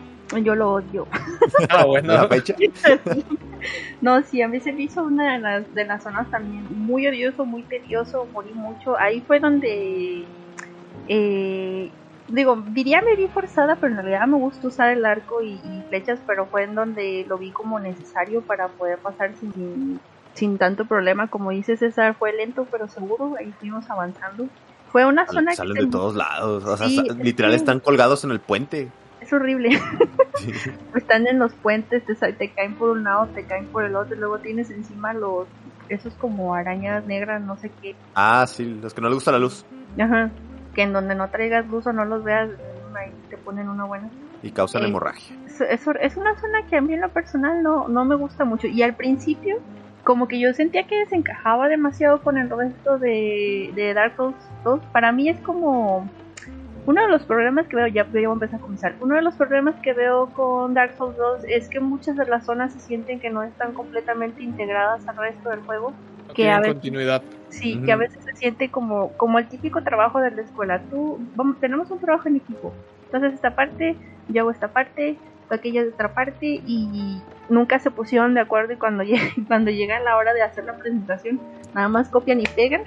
Yo 0.42 0.56
lo 0.56 0.74
odio. 0.74 1.08
Ah, 1.70 1.86
bueno. 1.86 2.28
no, 4.02 4.22
sí, 4.24 4.42
a 4.42 4.48
mí 4.48 4.60
se 4.60 4.72
me 4.72 4.84
hizo 4.84 5.04
una 5.04 5.34
de 5.34 5.40
las, 5.40 5.76
de 5.76 5.86
las 5.86 6.04
zonas 6.04 6.30
también 6.32 6.66
muy 6.70 7.06
odioso, 7.08 7.46
muy 7.46 7.64
tedioso, 7.64 8.28
morí 8.34 8.52
mucho. 8.54 8.98
Ahí 8.98 9.22
fue 9.22 9.40
donde, 9.40 10.24
eh, 11.08 11.92
digo, 12.36 12.64
diría 12.70 13.02
me 13.02 13.16
vi 13.16 13.28
forzada, 13.28 13.76
pero 13.76 13.94
en 13.94 13.98
realidad 13.98 14.28
me 14.28 14.38
gusta 14.38 14.68
usar 14.68 14.90
el 14.90 15.06
arco 15.06 15.42
y, 15.42 15.60
flechas, 15.90 16.20
pero 16.26 16.46
fue 16.46 16.64
en 16.64 16.76
donde 16.76 17.26
lo 17.28 17.38
vi 17.38 17.52
como 17.52 17.80
necesario 17.80 18.42
para 18.42 18.68
poder 18.68 18.98
pasar 19.00 19.34
sin, 19.40 20.00
sin 20.34 20.58
tanto 20.58 20.86
problema. 20.86 21.28
Como 21.28 21.52
dice 21.52 21.78
César, 21.78 22.16
fue 22.16 22.34
lento 22.34 22.68
pero 22.72 22.88
seguro, 22.88 23.36
ahí 23.40 23.54
fuimos 23.60 23.90
avanzando. 23.90 24.48
Fue 24.92 25.06
una 25.06 25.26
zona 25.26 25.54
Salen 25.54 25.86
de 25.86 25.92
todos 25.92 26.16
lados, 26.16 26.66
o 26.66 26.78
sea, 26.78 26.88
literal 27.16 27.54
están 27.54 27.80
colgados 27.80 28.24
en 28.24 28.32
el 28.32 28.40
puente 28.40 28.90
es 29.24 29.34
horrible. 29.34 29.70
Están 30.96 31.28
en 31.28 31.40
los 31.40 31.54
puentes, 31.54 32.04
te, 32.06 32.34
te, 32.34 32.50
caen 32.52 32.76
por 32.76 32.90
un 32.90 33.04
lado, 33.04 33.28
te 33.28 33.46
caen 33.46 33.68
por 33.68 33.84
el 33.84 33.96
otro, 33.96 34.16
y 34.16 34.20
luego 34.20 34.40
tienes 34.40 34.70
encima 34.70 35.14
los, 35.14 35.48
esos 35.90 36.14
como 36.16 36.54
arañas 36.54 37.06
negras, 37.06 37.42
no 37.42 37.58
sé 37.58 37.72
qué. 37.82 37.96
Ah, 38.16 38.46
sí, 38.48 38.66
los 38.66 38.94
que 38.94 39.02
no 39.02 39.08
les 39.08 39.16
gusta 39.16 39.32
la 39.32 39.40
luz. 39.40 39.66
Ajá, 39.98 40.30
que 40.74 40.84
en 40.84 40.94
donde 40.94 41.16
no 41.16 41.30
traigas 41.30 41.68
luz 41.68 41.88
o 41.88 41.94
no 41.94 42.06
los 42.06 42.24
veas, 42.24 42.50
ahí 42.96 43.12
te 43.30 43.38
ponen 43.38 43.70
una 43.70 43.86
buena. 43.86 44.10
Y 44.42 44.52
causan 44.52 44.84
eh, 44.84 44.88
hemorragia. 44.88 45.36
Es, 45.46 45.88
es, 45.88 46.18
una 46.18 46.40
zona 46.40 46.66
que 46.70 46.78
a 46.78 46.82
mí 46.82 46.94
en 46.94 47.02
lo 47.02 47.10
personal 47.10 47.64
no, 47.64 47.88
no 47.88 48.06
me 48.06 48.16
gusta 48.16 48.44
mucho. 48.46 48.68
Y 48.68 48.84
al 48.84 48.96
principio, 48.96 49.58
como 50.04 50.28
que 50.28 50.40
yo 50.40 50.54
sentía 50.54 50.84
que 50.86 51.00
desencajaba 51.00 51.68
demasiado 51.70 52.22
con 52.22 52.38
el 52.38 52.50
resto 52.50 53.00
de, 53.00 53.72
de 53.76 53.94
Dark 53.94 54.16
Souls 54.16 54.36
2. 54.64 54.82
Para 54.92 55.12
mí 55.12 55.30
es 55.30 55.40
como 55.40 56.10
uno 56.86 57.02
de 57.02 57.08
los 57.08 57.24
problemas 57.24 57.68
que 57.68 57.78
veo, 57.78 57.88
ya, 57.88 58.04
voy 58.04 58.26
a 58.26 58.30
empezar 58.30 58.60
a 58.60 58.62
comenzar, 58.62 58.96
uno 59.00 59.16
de 59.16 59.22
los 59.22 59.36
problemas 59.36 59.76
que 59.82 59.94
veo 59.94 60.28
con 60.34 60.74
Dark 60.74 60.96
Souls 60.98 61.16
2 61.16 61.46
es 61.48 61.70
que 61.70 61.80
muchas 61.80 62.18
de 62.18 62.26
las 62.26 62.46
zonas 62.46 62.74
se 62.74 62.80
sienten 62.82 63.22
que 63.22 63.30
no 63.30 63.44
están 63.44 63.74
completamente 63.74 64.44
integradas 64.44 65.08
al 65.08 65.16
resto 65.16 65.50
del 65.50 65.62
juego. 65.62 65.94
Que 66.34 66.50
a 66.50 66.60
veces, 66.60 66.74
continuidad. 66.74 67.22
Sí, 67.50 67.82
que 67.86 67.92
a 67.92 67.96
veces 67.96 68.24
se 68.24 68.36
siente 68.36 68.70
como, 68.70 69.10
como 69.14 69.40
el 69.40 69.48
típico 69.48 69.84
trabajo 69.84 70.20
de 70.20 70.32
la 70.32 70.42
escuela. 70.42 70.82
Tú, 70.90 71.20
vamos, 71.36 71.60
tenemos 71.60 71.90
un 71.92 72.00
trabajo 72.00 72.28
en 72.28 72.38
equipo. 72.38 72.74
Entonces 73.06 73.34
esta 73.34 73.56
parte, 73.56 73.96
yo 74.30 74.42
hago 74.42 74.52
esta 74.52 74.70
parte, 74.70 75.18
aquella 75.50 75.84
de 75.84 75.90
otra 75.90 76.14
parte 76.14 76.62
y 76.66 77.22
nunca 77.50 77.80
se 77.80 77.92
pusieron 77.92 78.34
de 78.34 78.42
acuerdo 78.42 78.74
y 78.74 78.78
cuando 78.78 79.04
llega, 79.04 79.24
cuando 79.48 79.72
llega 79.72 80.00
la 80.00 80.18
hora 80.18 80.34
de 80.34 80.42
hacer 80.42 80.66
la 80.66 80.78
presentación, 80.78 81.40
nada 81.74 81.88
más 81.88 82.10
copian 82.10 82.40
y 82.40 82.46
pegan 82.46 82.84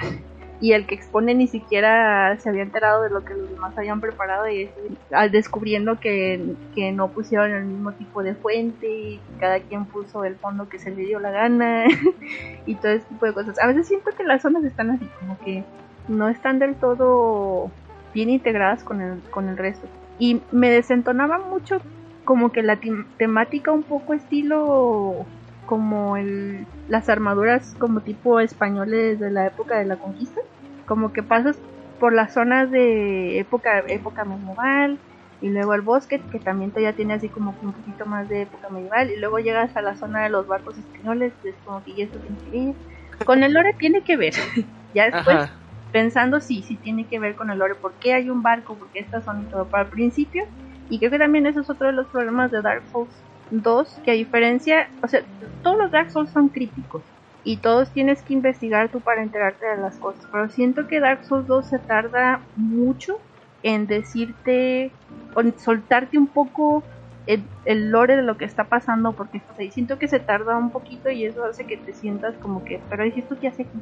y 0.60 0.72
el 0.72 0.86
que 0.86 0.94
expone 0.94 1.34
ni 1.34 1.48
siquiera 1.48 2.36
se 2.38 2.48
había 2.48 2.62
enterado 2.62 3.02
de 3.02 3.10
lo 3.10 3.24
que 3.24 3.34
los 3.34 3.50
demás 3.50 3.76
habían 3.76 4.00
preparado 4.00 4.48
y 4.48 4.70
al 5.10 5.30
descubriendo 5.30 6.00
que, 6.00 6.54
que, 6.74 6.92
no 6.92 7.08
pusieron 7.08 7.52
el 7.52 7.64
mismo 7.64 7.92
tipo 7.92 8.22
de 8.22 8.34
fuente 8.34 8.88
y 8.88 9.20
cada 9.38 9.60
quien 9.60 9.84
puso 9.84 10.24
el 10.24 10.36
fondo 10.36 10.68
que 10.68 10.78
se 10.78 10.90
le 10.90 11.04
dio 11.04 11.20
la 11.20 11.30
gana 11.30 11.84
y 12.66 12.74
todo 12.76 12.92
ese 12.92 13.06
tipo 13.06 13.26
de 13.26 13.34
cosas. 13.34 13.58
A 13.58 13.66
veces 13.66 13.86
siento 13.86 14.10
que 14.16 14.24
las 14.24 14.42
zonas 14.42 14.64
están 14.64 14.90
así 14.90 15.06
como 15.20 15.38
que 15.40 15.62
no 16.08 16.28
están 16.28 16.58
del 16.58 16.74
todo 16.76 17.70
bien 18.14 18.30
integradas 18.30 18.82
con 18.82 19.02
el, 19.02 19.20
con 19.30 19.48
el 19.48 19.58
resto. 19.58 19.86
Y 20.18 20.40
me 20.52 20.70
desentonaba 20.70 21.38
mucho 21.38 21.80
como 22.24 22.50
que 22.50 22.62
la 22.62 22.78
temática 23.18 23.72
un 23.72 23.82
poco 23.82 24.14
estilo 24.14 25.26
como 25.66 26.16
el, 26.16 26.66
las 26.88 27.08
armaduras 27.08 27.74
como 27.78 28.00
tipo 28.00 28.40
españoles 28.40 29.20
de 29.20 29.30
la 29.30 29.46
época 29.46 29.78
de 29.78 29.84
la 29.84 29.96
conquista. 29.96 30.40
Como 30.86 31.12
que 31.12 31.22
pasas 31.22 31.58
por 31.98 32.12
las 32.12 32.32
zonas 32.32 32.70
de 32.70 33.38
época, 33.38 33.80
época 33.88 34.24
medieval 34.24 34.98
y 35.40 35.48
luego 35.48 35.74
el 35.74 35.82
bosque 35.82 36.20
que 36.30 36.38
también 36.38 36.72
ya 36.72 36.92
tiene 36.94 37.14
así 37.14 37.28
como 37.28 37.54
un 37.60 37.72
poquito 37.72 38.06
más 38.06 38.28
de 38.28 38.42
época 38.42 38.68
medieval 38.70 39.10
y 39.10 39.18
luego 39.18 39.38
llegas 39.38 39.76
a 39.76 39.82
la 39.82 39.96
zona 39.96 40.22
de 40.22 40.30
los 40.30 40.46
barcos 40.46 40.78
españoles, 40.78 41.32
es 41.44 41.54
como 41.64 41.82
que 41.84 41.94
ya 41.94 42.04
eso 42.04 42.18
tiene 42.18 42.74
que. 43.18 43.24
Con 43.24 43.42
el 43.42 43.52
lore 43.52 43.74
tiene 43.78 44.02
que 44.02 44.16
ver. 44.16 44.34
ya 44.94 45.10
después 45.10 45.50
pensando 45.92 46.40
sí, 46.40 46.62
sí 46.62 46.76
tiene 46.76 47.06
que 47.06 47.18
ver 47.18 47.34
con 47.36 47.50
el 47.50 47.58
lore, 47.58 47.74
por 47.74 47.92
qué 47.94 48.14
hay 48.14 48.28
un 48.30 48.42
barco, 48.42 48.74
por 48.74 48.88
qué 48.88 49.00
esta 49.00 49.20
zona 49.20 49.42
y 49.42 49.50
todo. 49.50 49.66
Para 49.66 49.84
el 49.84 49.90
principio, 49.90 50.44
y 50.88 50.98
creo 50.98 51.10
que 51.10 51.18
también 51.18 51.46
eso 51.46 51.60
es 51.60 51.70
otro 51.70 51.86
de 51.86 51.92
los 51.92 52.06
problemas 52.08 52.50
de 52.50 52.62
Dark 52.62 52.82
Souls 52.92 53.10
Dos, 53.50 54.00
que 54.04 54.10
a 54.10 54.14
diferencia, 54.14 54.88
o 55.02 55.08
sea, 55.08 55.22
todos 55.62 55.78
los 55.78 55.90
Dark 55.90 56.10
Souls 56.10 56.30
son 56.30 56.48
críticos 56.48 57.02
y 57.44 57.58
todos 57.58 57.90
tienes 57.90 58.22
que 58.22 58.32
investigar 58.32 58.88
tú 58.88 59.00
para 59.00 59.22
enterarte 59.22 59.66
de 59.66 59.76
las 59.76 59.96
cosas, 59.98 60.26
pero 60.32 60.48
siento 60.48 60.88
que 60.88 60.98
Dark 60.98 61.24
Souls 61.24 61.46
2 61.46 61.66
se 61.66 61.78
tarda 61.78 62.40
mucho 62.56 63.18
en 63.62 63.86
decirte, 63.86 64.90
en 65.36 65.58
soltarte 65.58 66.18
un 66.18 66.26
poco 66.26 66.82
el, 67.26 67.90
lore 67.90 68.16
de 68.16 68.22
lo 68.22 68.36
que 68.36 68.44
está 68.44 68.64
pasando, 68.64 69.12
porque 69.12 69.40
siento 69.70 69.98
que 69.98 70.08
se 70.08 70.20
tarda 70.20 70.56
un 70.56 70.70
poquito 70.70 71.10
y 71.10 71.24
eso 71.24 71.44
hace 71.44 71.66
que 71.66 71.76
te 71.76 71.92
sientas 71.92 72.34
como 72.36 72.64
que, 72.64 72.80
pero 72.88 73.04
¿y 73.06 73.12
esto 73.16 73.36
qué 73.40 73.48
hace 73.48 73.62
aquí? 73.62 73.78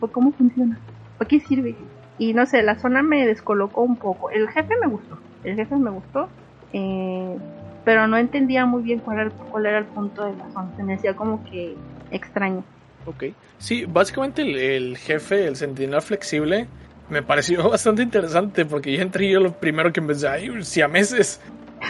¿O 0.00 0.08
cómo 0.08 0.32
funciona? 0.32 0.78
¿Para 1.18 1.28
qué 1.28 1.40
sirve? 1.40 1.76
Y 2.18 2.34
no 2.34 2.46
sé, 2.46 2.62
la 2.62 2.78
zona 2.78 3.02
me 3.02 3.26
descolocó 3.26 3.82
un 3.82 3.96
poco. 3.96 4.30
El 4.30 4.48
jefe 4.48 4.74
me 4.80 4.88
gustó, 4.88 5.18
el 5.44 5.56
jefe 5.56 5.76
me 5.76 5.90
gustó. 5.90 6.28
Eh, 6.72 7.36
pero 7.84 8.06
no 8.06 8.16
entendía 8.16 8.66
muy 8.66 8.82
bien 8.82 9.00
cuál 9.00 9.18
era, 9.18 9.30
cuál 9.30 9.66
era 9.66 9.78
el 9.78 9.86
punto 9.86 10.24
de 10.24 10.36
la 10.36 10.50
zona. 10.52 10.70
Se 10.76 10.82
me 10.82 10.94
hacía 10.94 11.14
como 11.14 11.44
que 11.44 11.74
extraño. 12.10 12.64
Ok. 13.06 13.24
Sí, 13.58 13.84
básicamente 13.84 14.42
el, 14.76 14.96
jefe, 14.96 15.46
el 15.46 15.56
sentinela 15.56 16.00
flexible, 16.00 16.66
me 17.08 17.22
pareció 17.22 17.68
bastante 17.70 18.02
interesante 18.02 18.64
porque 18.64 18.92
yo 18.92 19.02
entré 19.02 19.28
yo 19.28 19.40
lo 19.40 19.52
primero 19.52 19.92
que 19.92 20.00
empecé, 20.00 20.28
ay, 20.28 20.50
si 20.62 20.80
a 20.80 20.88
meses. 20.88 21.40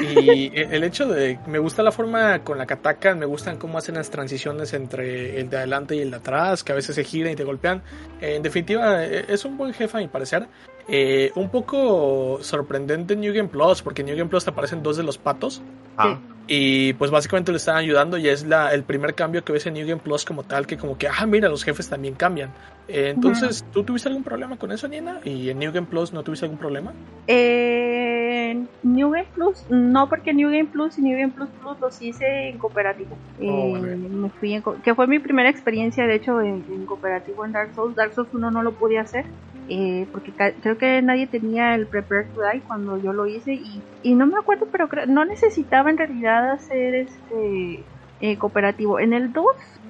Y 0.01 0.47
e, 0.55 0.68
el 0.70 0.84
hecho 0.84 1.07
de. 1.07 1.38
Me 1.47 1.59
gusta 1.59 1.82
la 1.82 1.93
forma 1.93 2.38
con 2.40 2.59
la 2.59 2.66
que 2.66 2.74
atacan, 2.74 3.18
me 3.18 3.26
gustan 3.26 3.59
cómo 3.59 3.78
hacen 3.78 3.97
las 3.97 4.11
transiciones 4.11 4.72
entre 4.72 5.38
el 5.38 5.51
de 5.51 5.59
adelante 5.59 5.95
y 5.95 6.01
el 6.01 6.11
de 6.11 6.16
atrás, 6.16 6.64
que 6.64 6.72
a 6.72 6.74
veces 6.74 6.95
se 6.95 7.05
giran 7.05 7.32
y 7.32 7.36
te 7.36 7.45
golpean. 7.45 7.82
En 8.20 8.43
definitiva, 8.43 9.05
e, 9.05 9.26
es 9.28 9.45
un 9.45 9.57
buen 9.57 9.74
jefe 9.74 9.99
a 9.99 10.01
mi 10.01 10.09
parecer. 10.09 10.47
Eh, 10.95 11.32
un 11.36 11.49
poco 11.49 12.38
sorprendente 12.43 13.14
en 13.14 13.20
New 13.22 13.32
Game 13.34 13.49
Plus, 13.49 13.80
porque 13.80 14.03
en 14.03 14.09
New 14.09 14.16
Game 14.16 14.28
Plus 14.28 14.45
te 14.45 14.51
aparecen 14.51 14.82
dos 14.82 14.99
de 14.99 15.03
los 15.03 15.16
patos. 15.16 15.62
Ah, 15.97 16.18
Y 16.49 16.93
pues 16.95 17.11
básicamente 17.11 17.51
le 17.51 17.57
están 17.57 17.76
ayudando 17.76 18.18
y 18.18 18.28
es 18.28 18.45
la, 18.45 18.74
el 18.74 18.82
primer 18.82 19.14
cambio 19.14 19.43
que 19.43 19.53
ves 19.53 19.66
en 19.66 19.74
New 19.74 19.86
Game 19.86 20.01
Plus 20.03 20.24
como 20.26 20.43
tal, 20.43 20.66
que 20.66 20.76
como 20.76 20.99
que, 20.99 21.09
ah, 21.09 21.24
mira, 21.26 21.49
los 21.49 21.64
jefes 21.64 21.88
también 21.88 22.14
cambian. 22.14 22.51
Eh, 22.88 23.09
entonces, 23.14 23.64
¿tú 23.72 23.84
tuviste 23.84 24.09
algún 24.09 24.22
problema 24.24 24.59
con 24.59 24.70
eso, 24.72 24.86
Nina? 24.86 25.20
¿Y 25.24 25.49
en 25.51 25.59
New 25.59 25.72
Game 25.72 25.86
Plus 25.86 26.12
no 26.12 26.22
tuviste 26.22 26.45
algún 26.45 26.59
problema? 26.59 26.93
Eh, 27.26 28.64
New 28.82 29.11
Game 29.11 29.28
Plus, 29.34 29.64
no 29.70 30.09
porque 30.09 30.34
New 30.34 30.51
Game 30.51 30.66
Plus 30.66 30.99
y 30.99 31.03
New 31.03 31.16
Game 31.18 31.32
Plus 31.32 31.49
Plus 31.61 31.80
los 31.80 32.03
hice 32.03 32.49
en 32.49 32.59
cooperativo. 32.59 33.16
Eh, 33.40 33.49
Oh, 33.51 33.80
bien. 33.80 34.20
me 34.22 34.28
fui 34.30 34.53
en 34.55 34.62
que 34.82 34.95
fue 34.95 35.07
mi 35.07 35.18
primera 35.20 35.49
experiencia, 35.49 36.07
de 36.07 36.16
hecho, 36.16 36.40
en, 36.40 36.64
en 36.70 36.86
cooperativo 36.86 37.45
en 37.45 37.53
Dark 37.53 37.74
Souls. 37.74 37.95
Dark 37.97 38.12
Souls 38.14 38.28
1 38.32 38.51
no 38.51 38.62
lo 38.62 38.72
pude 38.72 38.99
hacer. 38.99 39.24
eh, 39.68 40.07
porque 40.11 40.32
creo 40.61 40.76
que 40.76 40.82
nadie 41.03 41.26
tenía 41.28 41.74
el 41.74 41.89
Prepare 41.89 42.30
to 42.35 42.41
Die 42.53 42.62
cuando 42.66 43.01
yo 43.03 43.12
lo 43.12 43.26
hice 43.26 43.53
y, 43.55 43.83
y 44.03 44.14
no 44.14 44.26
me 44.26 44.39
acuerdo, 44.41 44.66
pero 44.72 44.89
creo- 44.89 45.07
no 45.07 45.24
necesitaba 45.24 45.91
en 45.91 45.99
realidad 45.99 46.51
hacer 46.53 46.95
este 46.95 47.87
eh, 48.20 48.39
cooperativo. 48.39 48.99
En 49.01 49.12
el 49.12 49.33
2, 49.33 49.45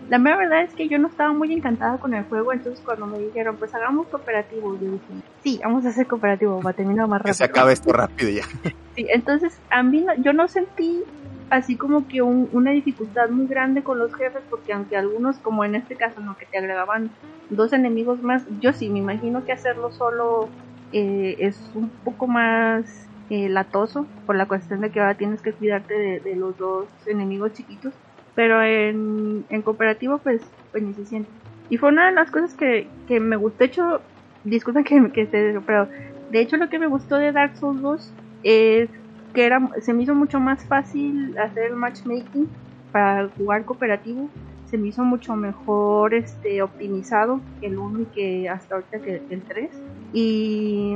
la 0.09 0.19
mera 0.19 0.37
verdad 0.39 0.63
es 0.63 0.75
que 0.75 0.89
yo 0.89 0.99
no 0.99 1.09
estaba 1.09 1.33
muy 1.33 1.53
encantada 1.53 1.99
con 1.99 2.15
el 2.15 2.25
juego, 2.25 2.53
entonces 2.53 2.83
cuando 2.85 3.07
me 3.07 3.19
dijeron, 3.19 3.59
pues 3.59 3.75
hagamos 3.75 4.09
cooperativo, 4.09 4.79
yo 4.81 4.91
dije, 4.91 5.21
sí, 5.43 5.61
vamos 5.65 5.85
a 5.85 5.91
hacer 5.91 6.07
cooperativo, 6.07 6.61
va 6.65 6.71
a 6.71 6.75
terminar 6.75 7.09
más 7.09 7.21
que 7.23 7.29
rápido. 7.29 7.35
se 7.35 7.45
acabe 7.45 7.73
esto 7.73 7.93
rápido 7.93 8.31
ya. 8.31 8.43
Sí, 8.95 9.07
entonces 9.11 9.59
a 9.71 9.83
mí 9.83 10.05
no- 10.05 10.13
yo 10.23 10.35
no 10.35 10.49
sentí 10.49 11.03
así 11.49 11.79
como 11.79 12.07
que 12.09 12.21
un- 12.21 12.51
una 12.53 12.73
dificultad 12.73 13.31
muy 13.31 13.47
grande 13.47 13.83
con 13.83 13.99
los 13.99 14.15
jefes 14.15 14.45
porque 14.51 14.75
aunque 14.75 14.97
algunos 14.99 15.41
como 15.41 15.65
en 15.65 15.75
este 15.77 15.97
caso 15.97 16.21
no 16.21 16.37
que 16.39 16.45
te 16.45 16.59
agregaban 16.59 17.11
dos 17.49 17.73
enemigos 17.73 18.21
más 18.21 18.47
yo 18.61 18.75
sí 18.75 18.91
me 18.91 18.99
imagino 18.99 19.45
que 19.47 19.53
hacerlo 19.53 19.91
solo 19.93 20.51
eh, 20.93 21.37
es 21.39 21.59
un 21.75 21.89
poco 22.05 22.27
más 22.27 23.09
eh, 23.31 23.49
latoso 23.49 24.07
por 24.27 24.37
la 24.37 24.47
cuestión 24.47 24.81
de 24.81 24.91
que 24.91 25.01
ahora 25.01 25.15
tienes 25.15 25.41
que 25.43 25.53
cuidarte 25.53 26.21
de, 26.21 26.37
los 26.37 26.57
dos 26.59 26.87
enemigos 27.07 27.53
chiquitos 27.53 27.95
pero 28.35 28.63
en, 28.63 29.45
en 29.49 29.63
cooperativo 29.63 30.19
pues 30.19 30.43
pues 30.71 30.83
ni 30.83 30.95
se 30.95 31.07
siente 31.07 31.31
y 31.71 31.77
fue 31.77 31.91
una 31.91 32.07
de 32.07 32.13
las 32.13 32.31
cosas 32.31 32.55
que, 32.55 32.87
que 33.09 33.21
me 33.21 33.37
gustó 33.37 33.59
de 33.59 33.65
hecho 33.67 34.01
disculpen 34.45 34.85
que, 34.85 35.11
que 35.13 35.23
esté 35.23 35.59
pero 35.67 35.89
de 36.31 36.41
hecho 36.41 36.57
lo 36.57 36.69
que 36.69 36.79
me 36.79 36.87
gustó 36.87 37.17
de 37.17 37.33
Dark 37.33 37.57
Souls 37.57 37.81
2 37.81 38.13
es 38.43 38.91
que 39.33 39.47
era, 39.47 39.69
se 39.81 39.93
me 39.93 40.03
hizo 40.03 40.15
mucho 40.15 40.41
más 40.41 40.65
fácil 40.65 41.37
hacer 41.39 41.65
el 41.65 41.77
matchmaking 41.77 42.49
para 42.91 43.29
jugar 43.29 43.65
cooperativo. 43.65 44.29
Se 44.67 44.79
me 44.79 44.89
hizo 44.89 45.05
mucho 45.05 45.37
mejor 45.37 46.15
este 46.15 46.63
optimizado 46.63 47.41
que 47.61 47.67
el 47.67 47.79
1 47.79 48.01
y 48.01 48.05
que 48.07 48.49
hasta 48.49 48.77
ahorita 48.77 49.01
que 49.01 49.23
el 49.29 49.43
3. 49.43 49.71
Y 50.13 50.95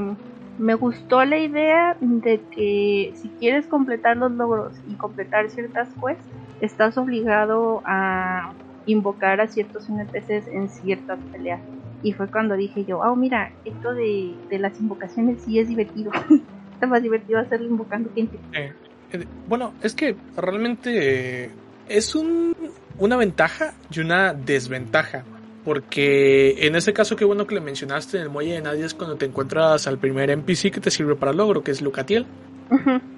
me 0.58 0.74
gustó 0.74 1.24
la 1.24 1.38
idea 1.38 1.96
de 2.00 2.40
que 2.50 3.12
si 3.16 3.28
quieres 3.38 3.66
completar 3.66 4.16
los 4.16 4.32
logros 4.32 4.72
y 4.88 4.94
completar 4.94 5.50
ciertas 5.50 5.88
quests, 5.94 6.24
estás 6.60 6.96
obligado 6.96 7.82
a 7.84 8.52
invocar 8.86 9.40
a 9.40 9.48
ciertos 9.48 9.88
NPCs 9.88 10.48
en 10.48 10.68
ciertas 10.68 11.18
peleas. 11.32 11.60
Y 12.02 12.12
fue 12.12 12.28
cuando 12.28 12.56
dije 12.56 12.84
yo, 12.84 13.00
oh 13.00 13.16
mira, 13.16 13.52
esto 13.64 13.92
de, 13.92 14.34
de 14.48 14.58
las 14.58 14.78
invocaciones 14.80 15.42
sí 15.42 15.58
es 15.58 15.68
divertido. 15.68 16.12
Está 16.74 16.86
más 16.86 17.02
divertido 17.02 17.40
hacerlo 17.40 17.66
invocando 17.66 18.10
gente. 18.14 18.38
Eh, 18.52 18.72
eh, 19.12 19.24
bueno, 19.48 19.72
es 19.82 19.94
que 19.94 20.14
realmente 20.36 21.44
eh, 21.44 21.50
es 21.88 22.14
un, 22.14 22.54
una 22.98 23.16
ventaja 23.16 23.74
y 23.90 24.00
una 24.00 24.34
desventaja. 24.34 25.24
Porque 25.66 26.64
en 26.64 26.76
ese 26.76 26.92
caso, 26.92 27.16
qué 27.16 27.24
bueno 27.24 27.44
que 27.44 27.56
le 27.56 27.60
mencionaste 27.60 28.18
en 28.18 28.22
el 28.22 28.30
muelle 28.30 28.52
de 28.52 28.62
nadie 28.62 28.84
es 28.84 28.94
cuando 28.94 29.16
te 29.16 29.26
encuentras 29.26 29.88
al 29.88 29.98
primer 29.98 30.30
NPC 30.30 30.70
que 30.70 30.80
te 30.80 30.92
sirve 30.92 31.16
para 31.16 31.32
el 31.32 31.38
logro, 31.38 31.64
que 31.64 31.72
es 31.72 31.82
Lucatiel. 31.82 32.24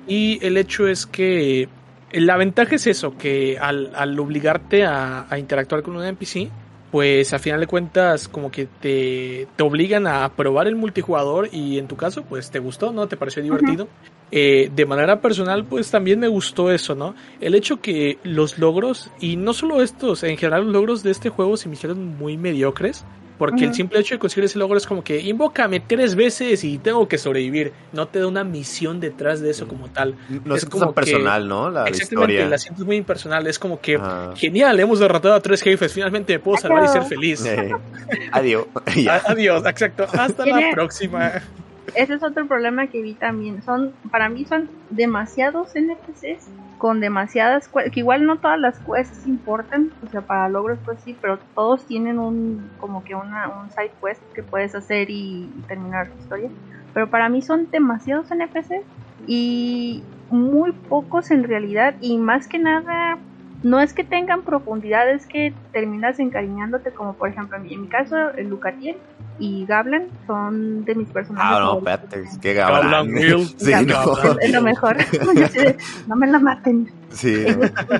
Y 0.06 0.38
el 0.42 0.56
hecho 0.56 0.88
es 0.88 1.04
que 1.04 1.68
la 2.10 2.38
ventaja 2.38 2.76
es 2.76 2.86
eso, 2.86 3.18
que 3.18 3.58
al, 3.60 3.92
al 3.94 4.18
obligarte 4.18 4.86
a, 4.86 5.26
a 5.28 5.38
interactuar 5.38 5.82
con 5.82 5.96
un 5.96 6.04
NPC, 6.04 6.48
pues 6.90 7.34
a 7.34 7.38
final 7.38 7.60
de 7.60 7.66
cuentas 7.66 8.28
como 8.28 8.50
que 8.50 8.64
te, 8.64 9.46
te 9.54 9.62
obligan 9.62 10.06
a 10.06 10.26
probar 10.30 10.68
el 10.68 10.76
multijugador 10.76 11.50
y 11.52 11.78
en 11.78 11.86
tu 11.86 11.96
caso 11.96 12.22
pues 12.22 12.50
te 12.50 12.60
gustó, 12.60 12.92
¿no? 12.92 13.08
Te 13.08 13.18
pareció 13.18 13.42
divertido. 13.42 13.88
Eh, 14.30 14.70
de 14.74 14.84
manera 14.84 15.20
personal 15.20 15.64
pues 15.64 15.90
también 15.90 16.20
me 16.20 16.28
gustó 16.28 16.70
eso, 16.70 16.94
¿no? 16.94 17.14
El 17.40 17.54
hecho 17.54 17.80
que 17.80 18.18
los 18.24 18.58
logros, 18.58 19.10
y 19.20 19.36
no 19.36 19.52
solo 19.54 19.82
estos, 19.82 20.22
en 20.22 20.36
general 20.36 20.64
los 20.64 20.72
logros 20.72 21.02
de 21.02 21.10
este 21.10 21.30
juego 21.30 21.56
se 21.56 21.68
me 21.68 21.74
hicieron 21.74 22.18
muy 22.18 22.36
mediocres. 22.36 23.04
Porque 23.38 23.64
el 23.66 23.72
simple 23.72 24.00
hecho 24.00 24.16
de 24.16 24.18
conseguir 24.18 24.46
ese 24.46 24.58
logro 24.58 24.76
es 24.76 24.84
como 24.84 25.04
que 25.04 25.20
invócame 25.20 25.78
tres 25.78 26.16
veces 26.16 26.64
y 26.64 26.76
tengo 26.78 27.06
que 27.06 27.18
sobrevivir. 27.18 27.72
No 27.92 28.08
te 28.08 28.18
da 28.18 28.26
una 28.26 28.42
misión 28.42 28.98
detrás 28.98 29.40
de 29.40 29.50
eso 29.50 29.68
como 29.68 29.88
tal. 29.88 30.16
No 30.44 30.56
Es 30.56 30.64
es 30.64 30.68
como 30.68 30.86
tan 30.86 30.94
personal, 30.94 31.46
¿no? 31.46 31.70
La, 31.70 31.84
Exactamente, 31.84 32.32
historia. 32.32 32.48
la 32.48 32.58
sientes 32.58 32.84
muy 32.84 32.96
impersonal. 32.96 33.46
Es 33.46 33.60
como 33.60 33.80
que, 33.80 33.96
genial, 34.34 34.80
hemos 34.80 34.98
derrotado 34.98 35.34
a 35.34 35.40
tres 35.40 35.62
jefes. 35.62 35.92
Finalmente 35.92 36.32
me 36.32 36.40
puedo 36.40 36.58
salvar 36.58 36.84
y 36.84 36.88
ser 36.88 37.04
feliz. 37.04 37.44
Eh, 37.46 37.70
adiós. 38.32 38.66
Adiós, 39.26 39.64
exacto. 39.64 40.06
Hasta 40.12 40.44
la 40.44 40.72
próxima. 40.72 41.30
Ese 41.94 42.14
es 42.14 42.22
otro 42.22 42.46
problema 42.46 42.86
que 42.86 43.02
vi 43.02 43.14
también. 43.14 43.62
Son, 43.62 43.92
para 44.10 44.28
mí 44.28 44.44
son 44.44 44.68
demasiados 44.90 45.74
NPCs 45.74 46.48
con 46.78 47.00
demasiadas 47.00 47.68
que 47.68 48.00
igual 48.00 48.24
no 48.24 48.38
todas 48.38 48.58
las 48.58 48.78
quests 48.78 49.26
importan, 49.26 49.90
o 50.06 50.10
sea, 50.10 50.20
para 50.20 50.48
logros 50.48 50.78
pues 50.84 51.00
sí, 51.04 51.16
pero 51.20 51.38
todos 51.54 51.84
tienen 51.86 52.18
un, 52.18 52.70
como 52.78 53.02
que 53.02 53.14
una, 53.14 53.48
un 53.48 53.70
side 53.70 53.90
quest 54.02 54.22
que 54.32 54.42
puedes 54.44 54.74
hacer 54.74 55.10
y, 55.10 55.50
y 55.56 55.62
terminar 55.66 56.08
tu 56.08 56.18
historia. 56.20 56.50
Pero 56.94 57.10
para 57.10 57.28
mí 57.28 57.42
son 57.42 57.70
demasiados 57.70 58.30
NPCs 58.30 58.84
y 59.26 60.02
muy 60.30 60.72
pocos 60.72 61.30
en 61.30 61.44
realidad 61.44 61.94
y 62.00 62.16
más 62.18 62.46
que 62.48 62.58
nada 62.58 63.18
no 63.62 63.80
es 63.80 63.92
que 63.92 64.04
tengan 64.04 64.42
profundidad, 64.42 65.10
es 65.10 65.26
que 65.26 65.52
terminas 65.72 66.18
encariñándote 66.20 66.90
como 66.92 67.14
por 67.14 67.28
ejemplo 67.28 67.56
en 67.56 67.64
mi, 67.64 67.74
en 67.74 67.82
mi 67.82 67.88
caso 67.88 68.16
el 68.36 68.48
Lucatiel 68.48 68.96
y 69.40 69.66
Gablan 69.66 70.06
son 70.26 70.84
de 70.84 70.94
mis 70.96 71.08
personajes 71.08 71.56
Ah, 71.56 71.60
no, 71.60 71.78
espérate, 71.78 72.24
que 72.40 72.54
Gablan 72.54 72.82
Gablan. 72.90 73.14
Will. 73.14 73.46
Sí, 73.58 73.70
Gablan. 73.70 73.88
no. 74.06 74.38
Es 74.40 74.52
lo 74.52 74.62
mejor. 74.62 74.96
No 76.08 76.16
me 76.16 76.26
la 76.26 76.38
maten. 76.38 76.88
Sí. 77.10 77.44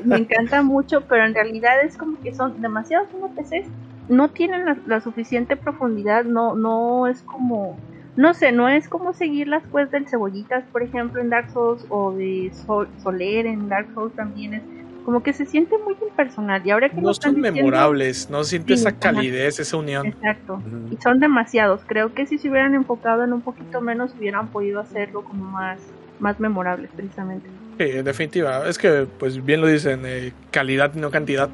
Me 0.05 0.17
encanta 0.17 0.63
mucho, 0.63 1.03
pero 1.03 1.25
en 1.25 1.35
realidad 1.35 1.81
es 1.85 1.97
como 1.97 2.21
que 2.21 2.35
son 2.35 2.61
demasiados 2.61 3.09
NPCs. 3.15 3.69
No 4.09 4.29
tienen 4.31 4.65
la, 4.65 4.77
la 4.87 5.01
suficiente 5.01 5.57
profundidad, 5.57 6.25
no, 6.25 6.55
no 6.57 7.07
es 7.09 7.21
como, 7.23 7.79
no 8.17 8.33
sé, 8.35 8.53
no 8.53 8.69
es 8.69 8.89
como 8.89 9.13
seguir 9.13 9.49
las 9.49 9.63
quests 9.65 9.91
del 9.93 10.09
cebollitas, 10.09 10.65
por 10.73 10.83
ejemplo, 10.83 11.21
en 11.21 11.29
Dark 11.31 11.51
Souls, 11.53 11.85
o 11.91 12.13
de 12.13 12.51
Sol- 12.67 12.89
Soler 13.03 13.47
en 13.47 13.69
Dark 13.69 13.89
Souls 13.95 14.15
también 14.15 14.55
es 14.55 14.63
como 15.09 15.23
que 15.23 15.33
se 15.33 15.47
siente 15.47 15.75
muy 15.79 15.97
impersonal. 16.07 16.61
Y 16.67 16.71
ahora 16.71 16.91
que 16.91 17.01
No 17.01 17.15
son 17.15 17.37
diciendo- 17.37 17.63
memorables. 17.63 18.29
No 18.29 18.45
sientes 18.45 18.81
Sí, 18.83 18.87
esa 18.87 18.99
calidez, 18.99 19.59
esa 19.59 19.79
unión. 19.79 20.07
Exacto. 20.07 20.61
Y 20.91 20.99
son 21.03 21.19
demasiados. 21.19 21.81
Creo 21.87 22.13
que 22.13 22.27
si 22.27 22.37
se 22.37 22.51
hubieran 22.51 22.75
enfocado 22.75 23.25
en 23.25 23.33
un 23.33 23.41
poquito 23.41 23.81
menos, 23.81 24.13
hubieran 24.19 24.49
podido 24.49 24.81
hacerlo 24.81 25.25
como 25.25 25.45
más, 25.45 25.81
más 26.21 26.39
memorables, 26.39 26.91
precisamente. 26.95 27.49
Sí, 27.79 27.85
en 27.89 28.05
definitiva. 28.05 28.69
Es 28.69 28.77
que, 28.77 29.07
pues 29.19 29.43
bien 29.43 29.63
lo 29.63 29.69
dicen, 29.69 30.03
eh, 30.05 30.35
calidad 30.51 30.93
y 30.95 30.99
no 30.99 31.11
cantidad. 31.11 31.49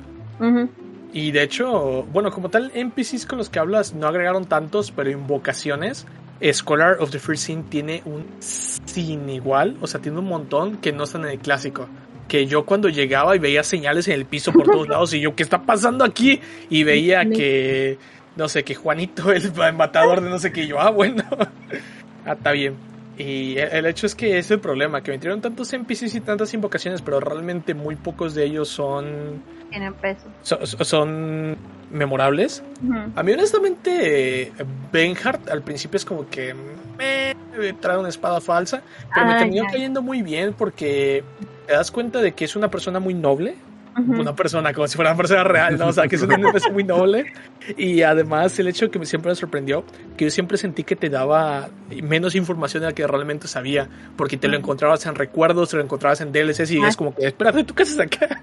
Y 1.13 1.31
de 1.31 1.43
hecho, 1.45 2.03
bueno, 2.13 2.33
como 2.33 2.49
tal, 2.49 2.73
NPCs 2.75 3.25
con 3.25 3.39
los 3.39 3.51
que 3.51 3.61
hablas 3.61 3.95
no 3.95 4.09
agregaron 4.09 4.47
tantos, 4.47 4.91
pero 4.91 5.11
invocaciones. 5.11 6.09
Scholar 6.53 6.97
of 6.99 7.13
the 7.13 7.21
First 7.21 7.45
Sin 7.45 7.63
tiene 7.63 8.03
un 8.05 8.25
sin 8.41 9.31
igual, 9.31 9.77
o 9.81 9.87
sea, 9.87 10.01
tiene 10.01 10.19
un 10.19 10.25
montón 10.27 10.79
que 10.79 10.93
no 10.93 11.05
están 11.05 11.23
en 11.23 11.31
el 11.31 11.39
clásico. 11.39 11.87
Que 12.29 12.47
yo 12.47 12.65
cuando 12.65 12.89
llegaba 12.89 13.37
y 13.37 13.39
veía 13.39 13.63
señales 13.63 14.09
en 14.09 14.15
el 14.15 14.25
piso 14.27 14.53
por 14.53 14.65
todos 14.65 14.89
lados 14.89 15.13
y 15.15 15.21
yo, 15.21 15.35
¿qué 15.37 15.43
está 15.43 15.63
pasando 15.63 16.05
aquí? 16.05 16.41
Y 16.71 16.83
veía 16.85 17.25
que, 17.29 17.99
no 18.37 18.49
sé, 18.49 18.65
que 18.65 18.75
Juanito, 18.75 19.31
el 19.33 19.53
matador 19.75 20.21
de 20.23 20.31
no 20.31 20.39
sé 20.39 20.51
qué, 20.53 20.63
y 20.65 20.69
yo, 20.69 20.81
ah, 20.81 20.91
bueno, 20.91 21.23
ah, 22.27 22.33
está 22.33 22.53
bien. 22.53 22.75
Y 23.17 23.57
el 23.59 23.87
hecho 23.87 24.07
es 24.07 24.15
que 24.17 24.39
es 24.39 24.51
el 24.51 24.59
problema, 24.59 25.01
que 25.03 25.13
metieron 25.13 25.41
tantos 25.41 25.73
NPCs 25.73 26.17
y 26.17 26.21
tantas 26.21 26.53
invocaciones, 26.53 27.01
pero 27.01 27.21
realmente 27.21 27.73
muy 27.73 27.95
pocos 27.95 28.35
de 28.35 28.45
ellos 28.45 28.69
son 28.69 29.41
Tienen 29.71 29.95
peso. 29.95 30.25
so- 30.43 30.67
so- 30.67 30.83
son 30.85 31.57
memorables. 31.93 32.65
Ujú. 32.83 32.99
A 33.15 33.23
mí 33.23 33.33
honestamente 33.33 34.53
Benhart 34.93 35.49
al 35.49 35.63
principio 35.63 35.97
es 35.99 36.05
como 36.05 36.29
que 36.29 36.55
me 36.99 37.73
trae 37.75 37.99
una 37.99 38.09
espada 38.09 38.41
falsa, 38.41 38.83
pero 39.15 39.27
me 39.27 39.35
Ay, 39.35 39.39
terminó 39.39 39.63
ay. 39.69 39.73
cayendo 39.73 40.03
muy 40.03 40.23
bien 40.23 40.53
porque 40.53 41.23
te 41.67 41.73
das 41.73 41.91
cuenta 41.91 42.21
de 42.21 42.33
que 42.33 42.45
es 42.45 42.57
una 42.57 42.71
persona 42.71 43.01
muy 43.01 43.15
noble 43.15 43.57
una 43.97 44.35
persona, 44.35 44.73
como 44.73 44.89
si 44.89 44.97
fuera 44.97 45.11
una 45.13 45.17
persona 45.17 45.45
real, 45.45 45.79
¿no? 45.79 45.89
O 45.89 45.93
sea, 45.93 46.09
que 46.09 46.17
es 46.17 46.23
un 46.23 46.33
NPC 46.33 46.73
muy 46.73 46.85
noble. 46.85 47.33
Y 47.77 48.03
además 48.03 48.59
el 48.59 48.69
hecho 48.69 48.91
que 48.91 48.99
me 48.99 49.07
siempre 49.07 49.31
me 49.31 49.37
sorprendió, 49.37 49.85
que 50.17 50.25
yo 50.25 50.31
siempre 50.31 50.59
sentí 50.59 50.85
que 50.85 50.97
te 50.97 51.09
daba 51.09 51.69
menos 52.03 52.35
información 52.35 52.83
de 52.83 52.89
la 52.89 52.93
que 52.93 53.07
realmente 53.07 53.49
sabía, 53.49 53.89
porque 54.17 54.37
te 54.37 54.49
lo 54.49 54.57
encontrabas 54.57 55.07
en 55.07 55.15
recuerdos, 55.15 55.71
te 55.71 55.77
lo 55.77 55.83
encontrabas 55.83 56.21
en 56.21 56.33
DLCs 56.33 56.71
y 56.73 56.83
es 56.83 56.97
como 56.97 57.15
que, 57.15 57.27
espérate, 57.27 57.65
¿tú 57.65 57.75
qué 57.75 57.85
haces 57.85 58.01
acá? 58.01 58.43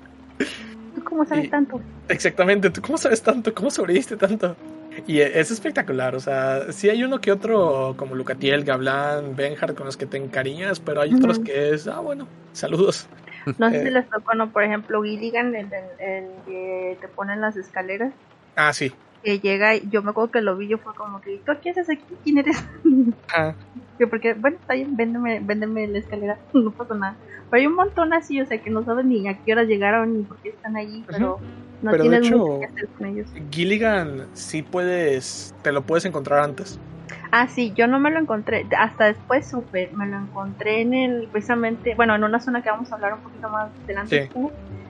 ¿Tú 0.96 1.04
cómo 1.04 1.26
sabes 1.26 1.50
tanto? 1.50 1.82
Exactamente, 2.08 2.70
¿tú 2.70 2.82
cómo 2.82 2.98
sabes 2.98 3.22
tanto? 3.22 3.54
¿Cómo 3.54 3.70
sobreviviste 3.70 4.16
tanto? 4.18 4.56
Y 5.08 5.20
es 5.22 5.52
espectacular, 5.52 6.16
o 6.16 6.20
sea, 6.20 6.72
sí 6.72 6.90
hay 6.90 7.04
uno 7.04 7.20
que 7.20 7.32
otro, 7.32 7.96
como 7.98 8.16
Lucatiel, 8.16 8.64
Gablán, 8.64 9.36
Benhard, 9.36 9.76
con 9.76 9.86
los 9.86 9.98
que 9.98 10.06
te 10.06 10.18
encariñas, 10.18 10.80
pero 10.80 11.02
hay 11.02 11.14
otros 11.14 11.40
que 11.40 11.74
es, 11.74 11.88
ah, 11.88 12.00
bueno, 12.00 12.28
saludos. 12.52 13.08
No 13.58 13.70
sé 13.70 13.84
si 13.84 13.90
les 13.90 14.08
tocó, 14.10 14.36
no, 14.36 14.52
por 14.52 14.64
ejemplo, 14.64 15.02
Gilligan, 15.02 15.56
el, 15.56 15.70
que 16.46 16.98
te 17.00 17.08
ponen 17.08 17.42
las 17.42 17.56
escaleras. 17.56 18.14
Ah, 18.56 18.74
sí. 18.74 18.92
Que 19.24 19.40
llega, 19.40 19.76
y 19.76 19.90
yo 19.90 20.04
me 20.04 20.12
acuerdo 20.12 20.32
que 20.32 20.42
lo 20.42 20.58
vi, 20.58 20.68
yo 20.68 20.78
fue 20.78 20.94
como 20.94 21.22
que, 21.22 21.42
¿tú 21.46 21.54
qué 21.62 21.72
haces 21.72 21.90
aquí? 21.90 22.04
¿Quién 22.24 22.38
eres? 22.40 22.58
Ah. 23.34 23.56
porque, 24.10 24.34
bueno, 24.34 24.58
está 24.60 24.74
bien, 24.74 24.98
véndeme, 24.98 25.40
véndeme 25.40 25.88
la 25.88 26.00
escalera, 26.00 26.38
no 26.54 26.72
pasa 26.72 26.96
nada. 26.96 27.16
Pero 27.50 27.62
hay 27.62 27.68
un 27.68 27.76
montón 27.76 28.14
así, 28.14 28.42
o 28.42 28.46
sea, 28.46 28.62
que 28.62 28.70
no 28.70 28.84
saben 28.84 29.10
ni 29.10 29.28
a 29.28 29.38
qué 29.38 29.54
hora 29.54 29.64
llegaron 29.64 30.18
ni 30.18 30.24
por 30.24 30.38
qué 30.38 30.50
están 30.50 30.76
allí, 30.76 31.04
pero 31.08 31.40
no 31.82 31.92
pero 31.92 32.04
que 32.04 32.66
hacer 32.66 32.88
con 32.98 33.08
ellos. 33.08 33.28
Gilligan 33.52 34.28
sí 34.34 34.62
puedes, 34.62 35.54
te 35.62 35.72
lo 35.72 35.82
puedes 35.82 36.06
encontrar 36.06 36.44
antes. 36.44 36.80
Ah, 37.32 37.48
sí, 37.48 37.74
yo 37.76 37.88
no 37.88 38.00
me 38.00 38.12
lo 38.12 38.20
encontré, 38.20 38.66
hasta 38.78 39.06
después 39.06 39.48
supe, 39.48 39.90
me 39.96 40.06
lo 40.06 40.18
encontré 40.18 40.82
en 40.82 40.94
el, 40.94 41.28
precisamente, 41.32 41.96
bueno, 41.96 42.14
en 42.16 42.24
una 42.24 42.40
zona 42.40 42.62
que 42.62 42.70
vamos 42.70 42.92
a 42.92 42.96
hablar 42.96 43.14
un 43.14 43.22
poquito 43.22 43.50
más 43.50 43.70
adelante. 43.86 44.30
Sí. 44.34 44.40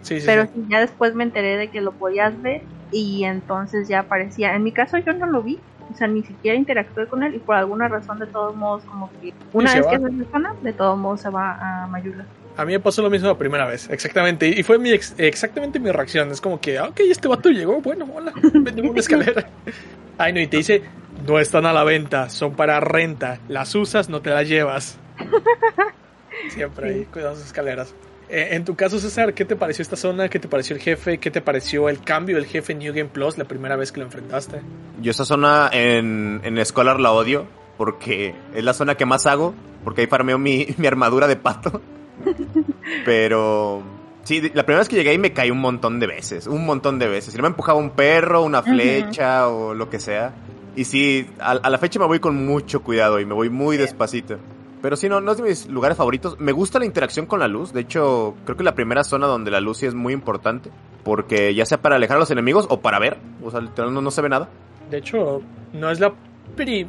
Sí, 0.01 0.17
pero 0.25 0.47
ya 0.67 0.79
después 0.79 1.13
me 1.13 1.23
enteré 1.23 1.57
de 1.57 1.67
que 1.67 1.79
lo 1.79 1.91
podías 1.91 2.39
ver 2.41 2.63
y 2.91 3.23
entonces 3.23 3.87
ya 3.87 3.99
aparecía. 3.99 4.55
En 4.55 4.63
mi 4.63 4.71
caso 4.71 4.97
yo 4.97 5.13
no 5.13 5.27
lo 5.27 5.43
vi, 5.43 5.59
o 5.91 5.95
sea, 5.95 6.07
ni 6.07 6.23
siquiera 6.23 6.57
interactué 6.57 7.07
con 7.07 7.23
él 7.23 7.35
y 7.35 7.39
por 7.39 7.55
alguna 7.55 7.87
razón 7.87 8.17
de 8.19 8.25
todos 8.25 8.55
modos 8.55 8.83
como 8.85 9.11
que 9.21 9.33
una 9.53 9.75
vez 9.75 9.85
que 9.85 9.95
es 9.95 10.01
en 10.01 10.31
zona, 10.31 10.55
de 10.61 10.73
todos 10.73 10.97
modos 10.97 11.21
se 11.21 11.29
va 11.29 11.83
a 11.83 11.87
Mayula. 11.87 12.25
A 12.61 12.65
mí 12.65 12.73
me 12.73 12.79
pasó 12.79 13.01
lo 13.01 13.09
mismo 13.09 13.27
la 13.27 13.37
primera 13.39 13.65
vez, 13.65 13.89
exactamente. 13.89 14.47
Y 14.47 14.61
fue 14.61 14.77
mi 14.77 14.91
exactamente 14.91 15.79
mi 15.79 15.89
reacción. 15.89 16.29
Es 16.29 16.39
como 16.39 16.61
que, 16.61 16.77
ah, 16.77 16.89
ok, 16.89 16.99
este 17.09 17.27
vato 17.27 17.49
llegó, 17.49 17.81
bueno, 17.81 18.07
hola, 18.13 18.33
vendemos 18.53 18.91
una 18.91 18.99
escalera. 18.99 19.49
Ay, 20.19 20.31
no, 20.31 20.39
y 20.39 20.45
te 20.45 20.57
dice, 20.57 20.83
no 21.27 21.39
están 21.39 21.65
a 21.65 21.73
la 21.73 21.83
venta, 21.83 22.29
son 22.29 22.55
para 22.55 22.79
renta. 22.79 23.39
Las 23.47 23.73
usas, 23.73 24.09
no 24.09 24.21
te 24.21 24.29
las 24.29 24.47
llevas. 24.47 24.99
Siempre 26.49 26.89
ahí, 26.89 27.05
cuidado 27.05 27.33
esas 27.33 27.47
escaleras. 27.47 27.95
Eh, 28.29 28.49
en 28.51 28.63
tu 28.63 28.75
caso, 28.75 28.99
César, 28.99 29.33
¿qué 29.33 29.43
te 29.43 29.55
pareció 29.55 29.81
esta 29.81 29.95
zona? 29.95 30.29
¿Qué 30.29 30.37
te 30.37 30.47
pareció 30.47 30.75
el 30.75 30.83
jefe? 30.83 31.17
¿Qué 31.17 31.31
te 31.31 31.41
pareció 31.41 31.89
el 31.89 31.99
cambio 32.01 32.35
del 32.35 32.45
jefe 32.45 32.73
en 32.73 32.79
New 32.79 32.93
Game 32.93 33.09
Plus 33.09 33.39
la 33.39 33.45
primera 33.45 33.75
vez 33.75 33.91
que 33.91 34.01
lo 34.01 34.05
enfrentaste? 34.05 34.61
Yo 35.01 35.09
esta 35.09 35.25
zona 35.25 35.67
en, 35.73 36.41
en 36.43 36.63
Scholar 36.63 36.99
la 36.99 37.11
odio 37.11 37.47
porque 37.77 38.35
es 38.53 38.63
la 38.63 38.75
zona 38.75 38.93
que 38.93 39.07
más 39.07 39.25
hago, 39.25 39.55
porque 39.83 40.01
ahí 40.01 40.07
farmeo 40.07 40.37
mi, 40.37 40.67
mi 40.77 40.85
armadura 40.85 41.27
de 41.27 41.37
pato. 41.37 41.81
Pero 43.05 43.83
sí, 44.23 44.41
la 44.53 44.63
primera 44.63 44.79
vez 44.79 44.89
que 44.89 44.95
llegué 44.95 45.11
ahí 45.11 45.17
me 45.17 45.33
caí 45.33 45.51
un 45.51 45.59
montón 45.59 45.99
de 45.99 46.07
veces, 46.07 46.47
un 46.47 46.65
montón 46.65 46.99
de 46.99 47.07
veces. 47.07 47.33
Si 47.33 47.37
no 47.37 47.43
me 47.43 47.49
empujaba 47.49 47.79
un 47.79 47.91
perro, 47.91 48.43
una 48.43 48.61
flecha 48.61 49.47
o 49.47 49.73
lo 49.73 49.89
que 49.89 49.99
sea. 49.99 50.33
Y 50.75 50.85
sí, 50.85 51.29
a, 51.39 51.55
la 51.69 51.77
fecha 51.77 51.99
me 51.99 52.05
voy 52.05 52.19
con 52.19 52.45
mucho 52.45 52.81
cuidado 52.81 53.19
y 53.19 53.25
me 53.25 53.33
voy 53.33 53.49
muy 53.49 53.77
despacito. 53.77 54.37
Pero 54.81 54.95
sí, 54.95 55.07
no, 55.09 55.21
no 55.21 55.31
es 55.31 55.37
de 55.37 55.43
mis 55.43 55.67
lugares 55.67 55.97
favoritos. 55.97 56.39
Me 56.39 56.51
gusta 56.51 56.79
la 56.79 56.85
interacción 56.85 57.25
con 57.27 57.39
la 57.39 57.47
luz. 57.47 57.71
De 57.71 57.81
hecho, 57.81 58.35
creo 58.45 58.57
que 58.57 58.63
la 58.63 58.73
primera 58.73 59.03
zona 59.03 59.27
donde 59.27 59.51
la 59.51 59.61
luz 59.61 59.77
sí 59.77 59.85
es 59.85 59.93
muy 59.93 60.13
importante. 60.13 60.71
Porque 61.03 61.53
ya 61.53 61.65
sea 61.65 61.81
para 61.81 61.97
alejar 61.97 62.17
a 62.17 62.21
los 62.21 62.31
enemigos 62.31 62.65
o 62.69 62.81
para 62.81 62.97
ver. 62.97 63.17
O 63.43 63.51
sea, 63.51 63.61
no, 63.61 64.01
no 64.01 64.11
se 64.11 64.21
ve 64.21 64.29
nada. 64.29 64.49
De 64.89 64.97
hecho, 64.97 65.41
no 65.73 65.91
es 65.91 65.99
la... 65.99 66.13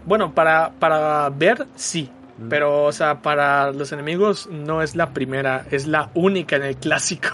Bueno, 0.07 0.35
para, 0.35 0.73
para 0.79 1.29
ver, 1.31 1.67
sí. 1.75 2.11
Pero, 2.49 2.85
o 2.85 2.93
sea, 2.93 3.23
para 3.23 3.73
los 3.73 3.93
enemigos 3.93 4.49
no 4.51 4.83
es 4.83 4.97
la 4.97 5.11
primera, 5.11 5.65
es 5.71 5.87
la 5.87 6.11
única 6.15 6.57
en 6.57 6.63
el 6.65 6.77
clásico. 6.77 7.29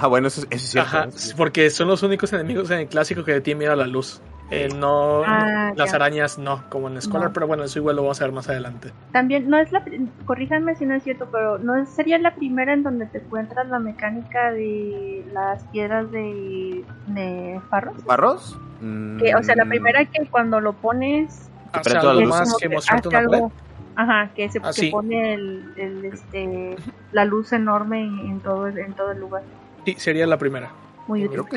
Ah, 0.00 0.06
bueno, 0.06 0.28
eso, 0.28 0.44
es 0.50 0.62
cierto. 0.62 1.08
porque 1.36 1.70
son 1.70 1.88
los 1.88 2.02
únicos 2.02 2.32
enemigos 2.32 2.70
en 2.70 2.80
el 2.80 2.88
clásico 2.88 3.24
que 3.24 3.40
tienen 3.40 3.58
miedo 3.58 3.72
a 3.72 3.76
la 3.76 3.86
luz. 3.86 4.20
Eh, 4.54 4.68
no, 4.68 5.22
ah, 5.24 5.72
las 5.74 5.94
arañas 5.94 6.36
no, 6.36 6.62
como 6.68 6.88
en 6.88 7.00
Scholar, 7.00 7.32
pero 7.32 7.46
bueno, 7.46 7.64
eso 7.64 7.78
igual 7.78 7.96
lo 7.96 8.02
vamos 8.02 8.20
a 8.20 8.24
ver 8.24 8.34
más 8.34 8.50
adelante. 8.50 8.92
También, 9.10 9.48
no 9.48 9.56
es 9.56 9.72
la, 9.72 9.82
corríjanme 10.26 10.74
si 10.74 10.84
no 10.84 10.94
es 10.94 11.02
cierto, 11.02 11.26
pero 11.32 11.58
no 11.58 11.86
sería 11.86 12.18
la 12.18 12.34
primera 12.34 12.74
en 12.74 12.82
donde 12.82 13.06
te 13.06 13.16
encuentras 13.16 13.66
la 13.68 13.78
mecánica 13.78 14.52
de 14.52 15.24
las 15.32 15.64
piedras 15.68 16.10
de, 16.10 16.84
de 17.06 17.60
farros. 17.70 17.94
¿Farros? 18.04 18.58
o 18.82 19.42
sea, 19.42 19.56
la 19.56 19.64
mm. 19.64 19.68
primera 19.68 20.04
que 20.04 20.26
cuando 20.26 20.60
lo 20.60 20.74
pones... 20.74 21.48
Hace 21.72 21.96
algo 21.96 22.26
más 22.26 22.54
que 22.56 22.68
mostrarte 22.68 23.08
una 23.08 23.18
algo, 23.20 23.52
Ajá, 23.94 24.30
que 24.34 24.48
se 24.48 24.58
ah, 24.62 24.70
pone 24.90 25.34
el, 25.34 26.04
este, 26.04 26.76
la 27.12 27.24
luz 27.24 27.52
enorme 27.52 28.00
en, 28.00 28.40
todo, 28.40 28.68
en 28.68 28.94
todo 28.94 29.12
el 29.12 29.20
lugar. 29.20 29.42
Sí, 29.84 29.94
sería 29.98 30.26
la 30.26 30.38
primera. 30.38 30.70
Muy 31.06 31.26
útil. 31.26 31.42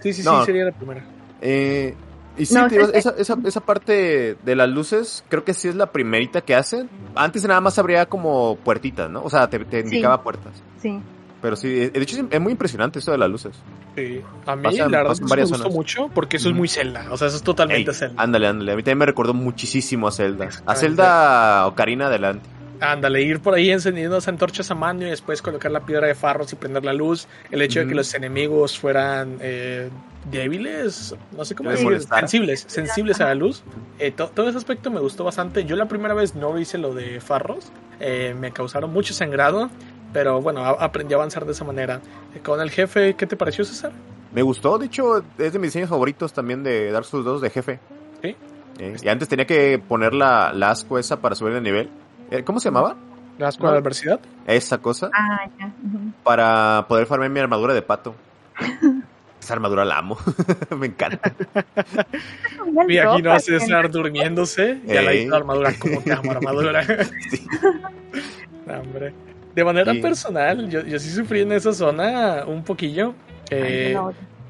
Sí, 0.00 0.12
sí, 0.12 0.22
sí, 0.22 0.28
sería 0.46 0.66
la 0.66 0.70
primera. 0.70 1.04
Eh, 1.40 1.96
y 2.36 2.46
sí, 2.46 2.56
esa, 2.94 3.10
esa, 3.16 3.36
esa, 3.44 3.60
parte 3.60 4.36
de 4.40 4.54
las 4.56 4.68
luces, 4.68 5.24
creo 5.28 5.44
que 5.44 5.54
sí 5.54 5.66
es 5.66 5.74
la 5.74 5.90
primerita 5.90 6.40
que 6.42 6.54
hacen. 6.54 6.88
Antes 7.14 7.44
nada 7.44 7.60
más 7.60 7.78
habría 7.78 8.06
como 8.06 8.56
puertitas, 8.56 9.10
¿no? 9.10 9.22
O 9.22 9.30
sea, 9.30 9.48
te, 9.48 9.56
indicaba 9.80 10.22
puertas. 10.22 10.52
Sí. 10.80 11.00
Pero 11.44 11.56
sí, 11.56 11.68
de 11.68 12.00
hecho 12.00 12.26
es 12.30 12.40
muy 12.40 12.52
impresionante 12.52 13.00
esto 13.00 13.12
de 13.12 13.18
las 13.18 13.28
luces. 13.28 13.54
Sí, 13.94 14.22
a 14.46 14.56
mí 14.56 14.78
la 14.78 14.88
verdad 14.88 15.14
me 15.20 15.44
gustó 15.44 15.68
mucho 15.68 16.08
porque 16.08 16.38
eso 16.38 16.48
es 16.48 16.54
muy 16.54 16.68
Zelda, 16.68 17.08
o 17.10 17.18
sea, 17.18 17.28
eso 17.28 17.36
es 17.36 17.42
totalmente 17.42 17.92
Zelda. 17.92 18.22
Ándale, 18.22 18.46
ándale, 18.46 18.72
a 18.72 18.76
mí 18.76 18.82
también 18.82 19.00
me 19.00 19.04
recordó 19.04 19.34
muchísimo 19.34 20.08
a 20.08 20.10
Zelda. 20.10 20.48
A 20.64 20.74
Zelda 20.74 21.66
Ocarina 21.66 22.06
adelante. 22.06 22.48
Ándale, 22.80 23.20
ir 23.20 23.40
por 23.40 23.52
ahí 23.52 23.70
encendiendo 23.70 24.14
las 24.14 24.26
antorchas 24.26 24.70
a 24.70 24.74
mano 24.74 25.02
y 25.02 25.10
después 25.10 25.42
colocar 25.42 25.70
la 25.70 25.84
piedra 25.84 26.06
de 26.06 26.14
farros 26.14 26.50
y 26.54 26.56
prender 26.56 26.82
la 26.82 26.94
luz. 26.94 27.28
El 27.50 27.60
hecho 27.60 27.80
de 27.80 27.88
que 27.88 27.94
los 27.94 28.14
enemigos 28.14 28.78
fueran 28.78 29.36
eh, 29.42 29.90
débiles, 30.30 31.14
no 31.36 31.44
sé 31.44 31.54
cómo 31.54 31.70
decir, 31.70 32.00
sensibles, 32.00 32.64
sensibles 32.68 33.20
a 33.20 33.26
la 33.26 33.34
luz. 33.34 33.62
Eh, 33.98 34.12
todo 34.12 34.48
ese 34.48 34.56
aspecto 34.56 34.90
me 34.90 35.00
gustó 35.00 35.24
bastante. 35.24 35.66
Yo 35.66 35.76
la 35.76 35.88
primera 35.88 36.14
vez 36.14 36.34
no 36.34 36.58
hice 36.58 36.78
lo 36.78 36.94
de 36.94 37.20
farros, 37.20 37.70
eh, 38.00 38.34
me 38.40 38.50
causaron 38.50 38.92
mucho 38.92 39.12
sangrado 39.12 39.70
pero 40.14 40.40
bueno, 40.40 40.64
aprendí 40.64 41.12
a 41.12 41.16
avanzar 41.16 41.44
de 41.44 41.52
esa 41.52 41.64
manera. 41.64 42.00
Eh, 42.34 42.38
con 42.38 42.60
el 42.60 42.70
jefe, 42.70 43.14
¿qué 43.14 43.26
te 43.26 43.36
pareció, 43.36 43.64
César? 43.64 43.92
Me 44.32 44.42
gustó, 44.42 44.78
de 44.78 44.86
hecho, 44.86 45.18
es 45.18 45.52
de 45.52 45.58
mis 45.58 45.68
diseños 45.70 45.90
favoritos 45.90 46.32
también 46.32 46.62
de 46.62 46.92
Dark 46.92 47.04
Souls 47.04 47.24
2 47.24 47.42
de 47.42 47.50
jefe. 47.50 47.80
Sí. 48.22 48.36
Eh, 48.78 48.96
y 49.02 49.08
antes 49.08 49.28
tenía 49.28 49.44
que 49.44 49.78
poner 49.80 50.14
la, 50.14 50.52
la 50.54 50.70
asco 50.70 51.00
esa 51.00 51.20
para 51.20 51.34
subir 51.34 51.54
de 51.54 51.60
nivel. 51.60 51.90
Eh, 52.30 52.44
¿Cómo 52.44 52.60
se 52.60 52.68
llamaba? 52.68 52.96
¿La 53.38 53.48
asco 53.48 53.66
de 53.66 53.72
la 53.72 53.78
adversidad? 53.78 54.20
Esa 54.46 54.78
cosa. 54.78 55.10
Ah, 55.12 55.48
ya. 55.58 55.72
Para 56.22 56.86
poder 56.88 57.06
farmear 57.06 57.32
mi 57.32 57.40
armadura 57.40 57.74
de 57.74 57.82
pato. 57.82 58.14
Esa 59.40 59.54
armadura 59.54 59.84
la 59.84 59.98
amo. 59.98 60.16
Me 60.78 60.86
encanta. 60.86 61.34
y 62.88 62.98
aquí 62.98 63.20
no 63.20 63.32
a 63.32 63.40
César 63.40 63.90
durmiéndose. 63.90 64.80
Ya 64.86 65.02
la 65.02 65.12
hizo 65.12 65.30
la 65.30 65.36
armadura. 65.38 65.72
como 65.78 66.00
te 66.00 66.12
amo, 66.12 66.30
armadura? 66.30 66.84
sí. 67.30 67.46
hombre. 68.66 69.12
De 69.54 69.64
manera 69.64 69.92
personal, 70.02 70.68
yo, 70.68 70.82
yo 70.82 70.98
sí 70.98 71.10
sufrí 71.10 71.42
en 71.42 71.52
esa 71.52 71.72
zona 71.72 72.44
un 72.46 72.64
poquillo. 72.64 73.14
Eh, 73.50 73.96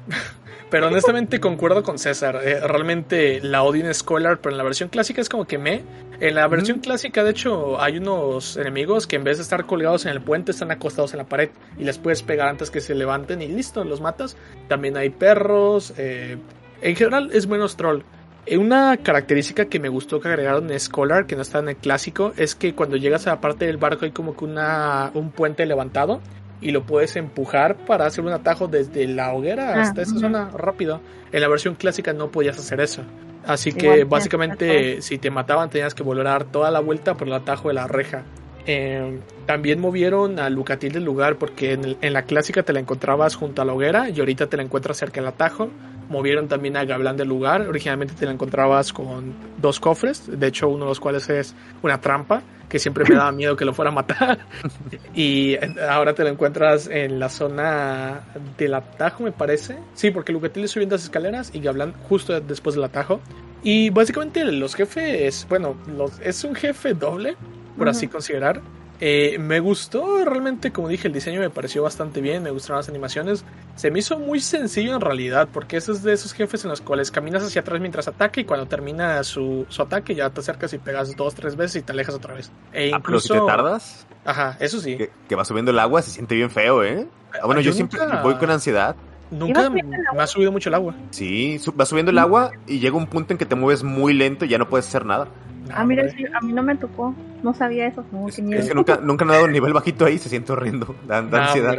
pero 0.69 0.87
honestamente 0.87 1.39
concuerdo 1.39 1.83
con 1.83 1.99
César. 1.99 2.41
Eh, 2.43 2.59
realmente 2.61 3.39
la 3.41 3.63
odio 3.63 3.85
en 3.85 3.93
Scholar, 3.93 4.39
pero 4.39 4.53
en 4.53 4.57
la 4.57 4.63
versión 4.63 4.89
clásica 4.89 5.21
es 5.21 5.29
como 5.29 5.45
que 5.45 5.57
me. 5.57 5.83
En 6.19 6.35
la 6.35 6.47
versión 6.47 6.79
clásica, 6.79 7.23
de 7.23 7.31
hecho, 7.31 7.79
hay 7.81 7.97
unos 7.97 8.57
enemigos 8.57 9.05
que 9.05 9.17
en 9.17 9.23
vez 9.23 9.37
de 9.37 9.43
estar 9.43 9.65
colgados 9.65 10.05
en 10.05 10.11
el 10.11 10.21
puente, 10.21 10.51
están 10.51 10.71
acostados 10.71 11.13
en 11.13 11.17
la 11.17 11.25
pared 11.25 11.49
y 11.77 11.83
les 11.83 11.97
puedes 11.97 12.23
pegar 12.23 12.47
antes 12.47 12.71
que 12.71 12.81
se 12.81 12.95
levanten 12.95 13.41
y 13.41 13.47
listo, 13.47 13.83
los 13.83 14.01
matas. 14.01 14.37
También 14.67 14.97
hay 14.97 15.09
perros. 15.09 15.93
Eh, 15.97 16.37
en 16.81 16.95
general 16.95 17.29
es 17.33 17.47
menos 17.47 17.75
troll. 17.75 18.01
Eh, 18.45 18.57
una 18.57 18.97
característica 18.97 19.65
que 19.65 19.79
me 19.79 19.89
gustó 19.89 20.19
que 20.19 20.27
agregaron 20.27 20.71
en 20.71 20.79
Scholar, 20.79 21.25
que 21.25 21.35
no 21.35 21.41
está 21.41 21.59
en 21.59 21.69
el 21.69 21.75
clásico, 21.77 22.33
es 22.37 22.55
que 22.55 22.73
cuando 22.75 22.95
llegas 22.97 23.27
a 23.27 23.31
la 23.31 23.41
parte 23.41 23.65
del 23.65 23.77
barco 23.77 24.05
hay 24.05 24.11
como 24.11 24.35
que 24.35 24.45
una, 24.45 25.11
un 25.13 25.31
puente 25.31 25.65
levantado 25.65 26.21
y 26.61 26.71
lo 26.71 26.83
puedes 26.83 27.15
empujar 27.15 27.75
para 27.75 28.05
hacer 28.05 28.23
un 28.23 28.31
atajo 28.31 28.67
desde 28.67 29.07
la 29.07 29.33
hoguera 29.33 29.75
ah, 29.75 29.81
hasta 29.81 30.01
esa 30.01 30.17
zona 30.17 30.49
rápido. 30.51 31.01
En 31.31 31.41
la 31.41 31.47
versión 31.47 31.75
clásica 31.75 32.13
no 32.13 32.29
podías 32.29 32.57
hacer 32.57 32.79
eso. 32.81 33.03
Así 33.45 33.73
que 33.73 34.05
básicamente 34.05 35.01
si 35.01 35.17
te 35.17 35.29
mataban 35.29 35.69
tenías 35.69 35.93
que 35.93 36.01
volver 36.01 36.25
a 36.27 36.31
dar 36.31 36.45
toda 36.45 36.71
la 36.71 36.79
vuelta 36.79 37.15
por 37.15 37.27
el 37.27 37.33
atajo 37.33 37.67
de 37.67 37.75
la 37.75 37.87
reja. 37.87 38.23
Eh, 38.67 39.19
también 39.45 39.79
movieron 39.79 40.39
a 40.39 40.49
Lucatil 40.49 40.91
del 40.91 41.03
lugar 41.03 41.35
porque 41.35 41.73
en, 41.73 41.97
en, 42.01 42.13
la 42.13 42.23
clásica 42.23 42.63
te 42.63 42.73
la 42.73 42.79
encontrabas 42.79 43.35
junto 43.35 43.61
a 43.61 43.65
la 43.65 43.73
hoguera 43.73 44.09
y 44.09 44.19
ahorita 44.19 44.47
te 44.47 44.57
la 44.57 44.63
encuentras 44.63 44.97
cerca 44.97 45.21
del 45.21 45.27
atajo 45.27 45.69
movieron 46.09 46.47
también 46.47 46.77
a 46.77 46.85
Gablán 46.85 47.17
del 47.17 47.27
lugar. 47.27 47.61
Originalmente 47.67 48.13
te 48.13 48.25
la 48.25 48.31
encontrabas 48.31 48.93
con 48.93 49.33
dos 49.57 49.79
cofres, 49.79 50.23
de 50.27 50.47
hecho 50.47 50.67
uno 50.67 50.85
de 50.85 50.89
los 50.89 50.99
cuales 50.99 51.29
es 51.29 51.55
una 51.81 51.99
trampa. 51.99 52.41
que 52.69 52.79
siempre 52.79 53.05
me 53.07 53.15
daba 53.15 53.31
miedo 53.31 53.55
que 53.55 53.63
lo 53.63 53.73
fuera 53.73 53.91
a 53.91 53.93
matar. 53.93 54.39
y 55.15 55.55
ahora 55.87 56.13
te 56.15 56.23
lo 56.23 56.29
encuentras 56.29 56.87
en 56.87 57.19
la 57.19 57.29
zona 57.29 58.21
del 58.57 58.73
atajo, 58.73 59.23
me 59.23 59.31
parece. 59.31 59.77
Sí, 59.93 60.11
porque 60.11 60.33
Lucatiel 60.33 60.67
subiendo 60.67 60.95
las 60.95 61.03
escaleras 61.03 61.51
y 61.53 61.59
Gablan 61.59 61.93
justo 62.09 62.39
después 62.41 62.75
del 62.75 62.83
atajo. 62.83 63.21
Y 63.63 63.89
básicamente 63.89 64.43
los 64.45 64.75
jefes, 64.75 65.45
bueno, 65.49 65.75
los, 65.87 66.19
es 66.19 66.43
un 66.43 66.55
jefe 66.55 66.93
doble, 66.93 67.35
por 67.77 67.89
así 67.89 68.07
considerar. 68.07 68.61
Eh, 69.01 69.37
me 69.39 69.59
gustó 69.59 70.23
realmente, 70.23 70.71
como 70.71 70.87
dije, 70.87 71.07
el 71.07 71.13
diseño 71.13 71.41
me 71.41 71.49
pareció 71.49 71.83
bastante 71.83 72.21
bien, 72.21 72.43
me 72.43 72.51
gustaron 72.51 72.77
las 72.77 72.89
animaciones. 72.89 73.43
Se 73.75 73.91
me 73.91 73.99
hizo 73.99 74.17
muy 74.17 74.39
sencillo 74.39 74.95
en 74.95 75.01
realidad, 75.01 75.49
porque 75.51 75.77
es 75.77 76.03
de 76.03 76.13
esos 76.13 76.33
jefes 76.33 76.63
en 76.63 76.69
los 76.69 76.81
cuales 76.81 77.11
caminas 77.11 77.43
hacia 77.43 77.61
atrás 77.61 77.81
mientras 77.81 78.07
ataca 78.07 78.39
y 78.39 78.45
cuando 78.45 78.67
termina 78.67 79.23
su, 79.23 79.65
su 79.69 79.81
ataque 79.81 80.15
ya 80.15 80.29
te 80.29 80.39
acercas 80.39 80.73
y 80.73 80.77
pegas 80.77 81.15
dos, 81.15 81.35
tres 81.35 81.55
veces 81.55 81.81
y 81.81 81.85
te 81.85 81.91
alejas 81.91 82.15
otra 82.15 82.33
vez. 82.33 82.51
E 82.71 82.91
ah, 82.93 82.97
incluso... 82.97 83.33
si 83.33 83.39
te 83.39 83.45
tardas? 83.45 84.07
Ajá, 84.23 84.57
eso 84.59 84.79
sí. 84.79 84.97
Que, 85.27 85.35
va 85.35 85.43
subiendo 85.43 85.71
el 85.71 85.79
agua, 85.79 86.01
se 86.01 86.11
siente 86.11 86.35
bien 86.35 86.49
feo, 86.49 86.83
¿eh? 86.83 87.07
Ah, 87.33 87.45
bueno, 87.45 87.59
yo, 87.61 87.73
siempre 87.73 87.99
voy 88.23 88.35
con 88.35 88.49
ansiedad. 88.49 88.95
Nunca 89.29 89.69
me 89.69 89.81
ha 90.19 90.27
subido 90.27 90.51
mucho 90.51 90.69
el 90.69 90.75
agua. 90.75 90.95
Sí, 91.09 91.59
va 91.79 91.85
subiendo 91.85 92.11
el 92.11 92.17
agua 92.17 92.51
y 92.67 92.79
llega 92.79 92.95
un 92.95 93.07
punto 93.07 93.33
en 93.33 93.37
que 93.37 93.45
te 93.45 93.55
mueves 93.55 93.83
muy 93.83 94.13
lento 94.13 94.45
y 94.45 94.49
ya 94.49 94.57
no 94.57 94.69
puedes 94.69 94.87
hacer 94.87 95.05
nada. 95.05 95.27
Ah, 95.73 95.85
mira, 95.85 96.03
a 96.33 96.41
mí 96.41 96.53
no 96.53 96.63
me 96.63 96.75
tocó. 96.75 97.15
No 97.43 97.53
sabía 97.53 97.87
eso. 97.87 98.03
es, 98.27 98.35
que 98.35 98.73
nunca, 98.73 98.97
nunca 98.97 99.23
han 99.23 99.29
dado 99.29 99.45
un 99.45 99.51
nivel 99.51 99.73
bajito 99.73 100.05
ahí, 100.05 100.17
se 100.17 100.29
siente 100.29 100.51
horrendo. 100.51 100.95
Da, 101.07 101.19
ansiedad. 101.19 101.77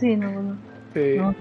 Sí, 0.00 0.16
no, 0.16 0.30
no. 0.30 0.56
Sí. 0.94 1.16
no 1.18 1.34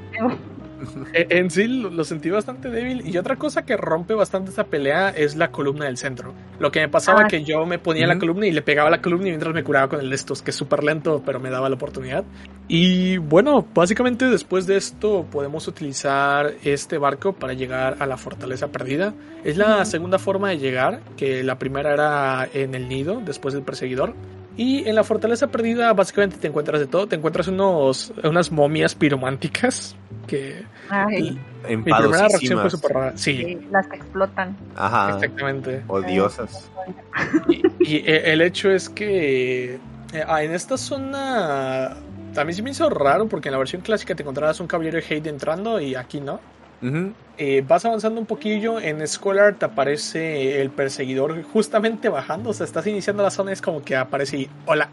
en 1.14 1.50
sí 1.50 1.68
lo 1.68 2.04
sentí 2.04 2.30
bastante 2.30 2.70
débil. 2.70 3.08
Y 3.08 3.18
otra 3.18 3.36
cosa 3.36 3.64
que 3.64 3.78
rompe 3.78 4.14
bastante 4.14 4.50
esta 4.50 4.66
pelea 4.66 5.10
es 5.10 5.36
la 5.36 5.52
columna 5.52 5.86
del 5.86 5.98
centro. 5.98 6.34
Lo 6.60 6.72
que 6.72 6.80
me 6.80 6.90
pasaba 6.90 7.24
ah, 7.24 7.28
que 7.28 7.44
yo 7.44 7.66
me 7.66 7.80
ponía 7.80 8.08
la 8.08 8.18
columna 8.18 8.48
y 8.48 8.52
le 8.52 8.62
pegaba 8.62 8.90
la 8.90 9.02
columna 9.02 9.26
mientras 9.26 9.54
me 9.54 9.64
curaba 9.64 9.88
con 9.88 10.00
el 10.00 10.10
de 10.10 10.16
estos, 10.16 10.42
que 10.42 10.52
es 10.52 10.56
súper 10.56 10.84
lento, 10.84 11.22
pero 11.26 11.40
me 11.40 11.50
daba 11.50 11.70
la 11.70 11.76
oportunidad. 11.76 12.24
Y 12.68 13.18
bueno, 13.18 13.66
básicamente 13.74 14.26
después 14.26 14.68
de 14.68 14.78
esto 14.78 15.26
podemos 15.32 15.68
utilizar 15.68 16.54
este 16.64 16.98
barco 16.98 17.34
para 17.34 17.54
llegar 17.54 17.98
a 18.00 18.06
la 18.06 18.18
fortaleza 18.18 18.70
perdida. 18.70 19.14
Es 19.44 19.58
la 19.58 19.84
segunda 19.86 20.20
forma 20.20 20.50
de 20.50 20.60
llegar, 20.60 21.02
que 21.18 21.44
la 21.44 21.58
primera 21.58 21.94
era 21.94 22.48
en 22.54 22.76
el 22.76 22.88
nido, 22.88 23.22
después 23.24 23.54
del 23.54 23.64
perseguidor. 23.64 24.14
Y 24.58 24.88
en 24.88 24.96
la 24.96 25.04
fortaleza 25.04 25.48
perdida 25.48 25.94
básicamente 25.94 26.38
te 26.38 26.48
encuentras 26.48 26.80
de 26.80 26.88
todo. 26.88 27.08
Te 27.08 27.16
encuentras 27.16 27.48
unos, 27.48 28.14
unas 28.24 28.52
momias 28.52 28.96
pirománticas 28.96 29.96
que... 30.28 30.66
mi 31.68 31.78
primera 31.78 32.28
reacción 32.28 32.60
fue 32.60 32.70
súper 32.70 32.92
rara. 32.92 33.18
Sí. 33.18 33.60
Las 33.72 33.88
que 33.88 33.96
explotan. 33.96 34.58
Ajá. 34.76 35.16
Exactamente. 35.16 35.84
Odiosas. 35.88 36.70
Y, 37.80 37.98
eh, 37.98 38.32
el 38.32 38.42
hecho 38.42 38.70
es 38.70 38.90
que 38.90 39.76
eh, 40.14 40.24
ah, 40.28 40.44
en 40.44 40.54
esta 40.54 40.78
zona 40.78 41.98
también 42.34 42.56
sí 42.56 42.62
me 42.62 42.72
hizo 42.72 42.90
raro 42.90 43.28
porque 43.28 43.50
en 43.50 43.54
la 43.54 43.58
versión 43.58 43.82
clásica 43.82 44.16
te 44.16 44.24
encontrabas 44.24 44.60
un 44.60 44.68
caballero 44.68 44.98
de 44.98 45.06
Hate 45.06 45.28
entrando 45.28 45.80
y 45.80 45.96
aquí 45.96 46.20
no. 46.20 46.40
Eh, 47.38 47.64
vas 47.68 47.86
avanzando 47.86 48.20
un 48.20 48.26
poquillo, 48.26 48.80
en 48.80 49.06
Scholar 49.08 49.56
te 49.56 49.66
aparece 49.66 50.62
el 50.62 50.70
perseguidor 50.72 51.42
justamente 51.44 52.10
bajando, 52.10 52.52
o 52.52 52.54
sea, 52.54 52.66
estás 52.66 52.88
iniciando 52.88 53.24
la 53.24 53.32
zona, 53.32 53.52
es 53.52 53.62
como 53.62 53.84
que 53.84 53.96
aparece 53.96 54.38
y 54.38 54.50
hola. 54.66 54.90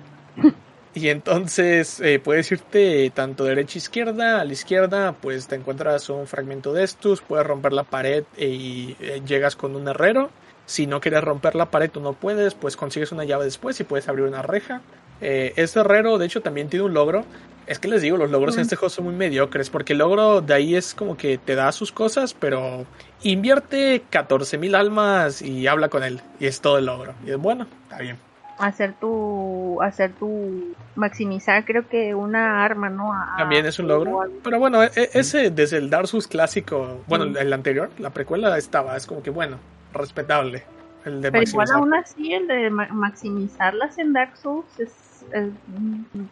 y 0.94 1.08
entonces 1.08 2.00
eh, 2.00 2.18
puedes 2.18 2.50
irte 2.52 3.10
tanto 3.14 3.44
derecha 3.44 3.78
izquierda, 3.78 4.40
a 4.40 4.44
la 4.44 4.52
izquierda, 4.52 5.12
pues 5.12 5.46
te 5.46 5.56
encuentras 5.56 6.08
un 6.10 6.26
fragmento 6.26 6.72
de 6.72 6.84
estos, 6.84 7.20
puedes 7.22 7.46
romper 7.46 7.72
la 7.72 7.84
pared 7.84 8.24
y 8.36 8.96
eh, 9.00 9.22
llegas 9.26 9.56
con 9.56 9.74
un 9.76 9.88
herrero. 9.88 10.30
Si 10.66 10.86
no 10.86 11.00
quieres 11.00 11.24
romper 11.24 11.54
la 11.54 11.70
pared 11.70 11.90
o 11.96 12.00
no 12.00 12.12
puedes, 12.12 12.54
pues 12.54 12.76
consigues 12.76 13.10
una 13.12 13.24
llave 13.24 13.46
después 13.46 13.80
y 13.80 13.84
puedes 13.84 14.06
abrir 14.08 14.26
una 14.26 14.42
reja. 14.42 14.82
Eh, 15.20 15.52
este 15.56 15.80
herrero, 15.80 16.18
de 16.18 16.26
hecho, 16.26 16.42
también 16.42 16.68
tiene 16.68 16.84
un 16.84 16.94
logro. 16.94 17.24
Es 17.66 17.78
que 17.78 17.88
les 17.88 18.00
digo, 18.00 18.16
los 18.16 18.30
logros 18.30 18.56
en 18.56 18.62
este 18.62 18.76
juego 18.76 18.88
son 18.88 19.04
muy 19.04 19.14
mediocres, 19.14 19.68
porque 19.68 19.92
el 19.92 19.98
logro 19.98 20.40
de 20.40 20.54
ahí 20.54 20.74
es 20.74 20.94
como 20.94 21.18
que 21.18 21.36
te 21.36 21.54
da 21.54 21.70
sus 21.72 21.92
cosas, 21.92 22.32
pero 22.32 22.86
invierte 23.22 24.02
14.000 24.10 24.74
almas 24.74 25.42
y 25.42 25.66
habla 25.66 25.90
con 25.90 26.02
él. 26.02 26.22
Y 26.40 26.46
es 26.46 26.62
todo 26.62 26.78
el 26.78 26.86
logro. 26.86 27.12
Y 27.26 27.30
es 27.30 27.36
bueno, 27.36 27.66
está 27.82 27.98
bien. 27.98 28.16
Hacer 28.58 28.94
tu, 28.94 29.80
hacer 29.82 30.12
tu, 30.14 30.74
maximizar 30.96 31.64
creo 31.64 31.86
que 31.88 32.14
una 32.14 32.64
arma, 32.64 32.88
¿no? 32.88 33.12
También 33.36 33.66
es 33.66 33.78
un 33.78 33.86
logro. 33.86 34.22
Pero 34.42 34.58
bueno, 34.58 34.82
e, 34.82 34.90
e, 34.96 35.10
ese 35.12 35.50
desde 35.50 35.76
el 35.76 35.90
Dark 35.90 36.08
Souls 36.08 36.26
clásico, 36.26 37.02
bueno, 37.06 37.38
el 37.38 37.52
anterior, 37.52 37.90
la 37.98 38.10
precuela 38.10 38.56
estaba, 38.56 38.96
es 38.96 39.06
como 39.06 39.22
que 39.22 39.30
bueno, 39.30 39.58
respetable. 39.92 40.64
El 41.04 41.22
de 41.22 41.30
Pero 41.30 41.44
igual 41.44 41.68
aún 41.72 41.94
así, 41.94 42.32
el 42.32 42.46
de 42.46 42.70
maximizarlas 42.70 43.98
en 43.98 44.12
Dark 44.12 44.36
Souls 44.36 44.66
es 44.78 44.92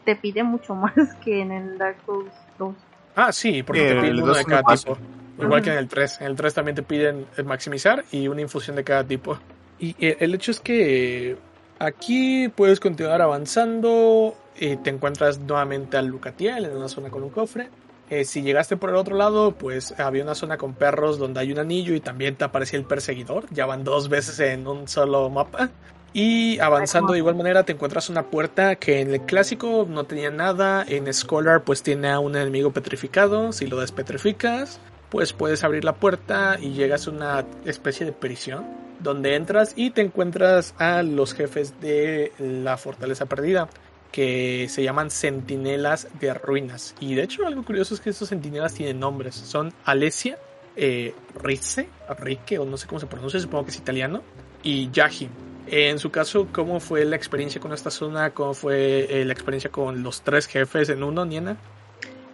te 0.04 0.16
pide 0.16 0.42
mucho 0.42 0.74
más 0.74 0.92
que 1.24 1.40
en 1.40 1.52
el 1.52 1.78
Dark 1.78 1.96
Souls 2.04 2.32
2. 2.58 2.74
Ah, 3.16 3.32
sí, 3.32 3.62
porque 3.62 3.88
te 3.88 4.00
piden 4.00 4.22
uno 4.22 4.34
de 4.34 4.44
cada 4.44 4.62
tipo. 4.74 4.96
Igual 5.38 5.62
que 5.62 5.70
en 5.70 5.78
el 5.78 5.88
3. 5.88 6.20
En 6.20 6.26
el 6.28 6.36
3 6.36 6.54
también 6.54 6.74
te 6.74 6.82
piden 6.82 7.26
el 7.36 7.44
maximizar 7.44 8.04
y 8.10 8.28
una 8.28 8.40
infusión 8.40 8.76
de 8.76 8.84
cada 8.84 9.04
tipo. 9.04 9.38
Y 9.78 9.94
eh, 9.98 10.16
el 10.20 10.34
hecho 10.34 10.50
es 10.50 10.60
que 10.60 11.36
aquí 11.78 12.48
puedes 12.48 12.80
continuar 12.80 13.22
avanzando. 13.22 14.34
Y 14.58 14.76
te 14.76 14.88
encuentras 14.88 15.38
nuevamente 15.38 15.98
al 15.98 16.06
Lucatiel 16.06 16.64
en 16.64 16.76
una 16.76 16.88
zona 16.88 17.10
con 17.10 17.22
un 17.22 17.30
cofre. 17.30 17.68
Eh, 18.08 18.24
si 18.24 18.42
llegaste 18.42 18.76
por 18.76 18.90
el 18.90 18.96
otro 18.96 19.16
lado, 19.16 19.52
pues 19.52 19.98
había 19.98 20.22
una 20.22 20.34
zona 20.34 20.56
con 20.56 20.74
perros 20.74 21.18
donde 21.18 21.40
hay 21.40 21.52
un 21.52 21.58
anillo 21.58 21.94
y 21.94 22.00
también 22.00 22.36
te 22.36 22.44
aparecía 22.44 22.78
el 22.78 22.84
perseguidor. 22.84 23.46
Ya 23.50 23.66
van 23.66 23.84
dos 23.84 24.08
veces 24.08 24.38
en 24.40 24.66
un 24.66 24.88
solo 24.88 25.28
mapa. 25.28 25.70
Y 26.18 26.58
avanzando 26.60 27.12
de 27.12 27.18
igual 27.18 27.34
manera 27.34 27.64
te 27.64 27.72
encuentras 27.72 28.08
una 28.08 28.30
puerta 28.30 28.76
que 28.76 29.02
en 29.02 29.12
el 29.12 29.20
clásico 29.26 29.86
no 29.86 30.04
tenía 30.04 30.30
nada, 30.30 30.82
en 30.88 31.12
Scholar 31.12 31.62
pues 31.62 31.82
tiene 31.82 32.08
a 32.08 32.20
un 32.20 32.36
enemigo 32.36 32.70
petrificado, 32.70 33.52
si 33.52 33.66
lo 33.66 33.80
despetrificas 33.80 34.80
pues 35.10 35.34
puedes 35.34 35.62
abrir 35.62 35.84
la 35.84 35.96
puerta 35.96 36.56
y 36.58 36.72
llegas 36.72 37.06
a 37.06 37.10
una 37.10 37.44
especie 37.66 38.06
de 38.06 38.12
prisión 38.12 38.64
donde 38.98 39.34
entras 39.34 39.74
y 39.76 39.90
te 39.90 40.00
encuentras 40.00 40.74
a 40.78 41.02
los 41.02 41.34
jefes 41.34 41.82
de 41.82 42.32
la 42.38 42.78
fortaleza 42.78 43.26
perdida 43.26 43.68
que 44.10 44.68
se 44.70 44.82
llaman 44.82 45.10
centinelas 45.10 46.08
de 46.18 46.32
ruinas. 46.32 46.94
Y 46.98 47.14
de 47.14 47.24
hecho 47.24 47.46
algo 47.46 47.62
curioso 47.62 47.92
es 47.92 48.00
que 48.00 48.08
estos 48.08 48.30
centinelas 48.30 48.72
tienen 48.72 48.98
nombres. 48.98 49.34
Son 49.34 49.70
Alesia, 49.84 50.38
eh, 50.76 51.14
Rize, 51.34 51.90
Rique 52.18 52.58
o 52.58 52.64
no 52.64 52.78
sé 52.78 52.86
cómo 52.86 53.00
se 53.00 53.06
pronuncia, 53.06 53.38
supongo 53.38 53.66
que 53.66 53.72
es 53.72 53.76
italiano 53.76 54.22
y 54.62 54.90
Yahim 54.90 55.45
en 55.66 55.98
su 55.98 56.10
caso, 56.10 56.48
¿cómo 56.52 56.80
fue 56.80 57.04
la 57.04 57.16
experiencia 57.16 57.60
con 57.60 57.72
esta 57.72 57.90
zona? 57.90 58.30
¿Cómo 58.30 58.54
fue 58.54 59.06
eh, 59.10 59.24
la 59.24 59.32
experiencia 59.32 59.70
con 59.70 60.02
los 60.02 60.22
tres 60.22 60.46
jefes 60.46 60.88
en 60.88 61.02
uno, 61.02 61.24
Niena? 61.24 61.56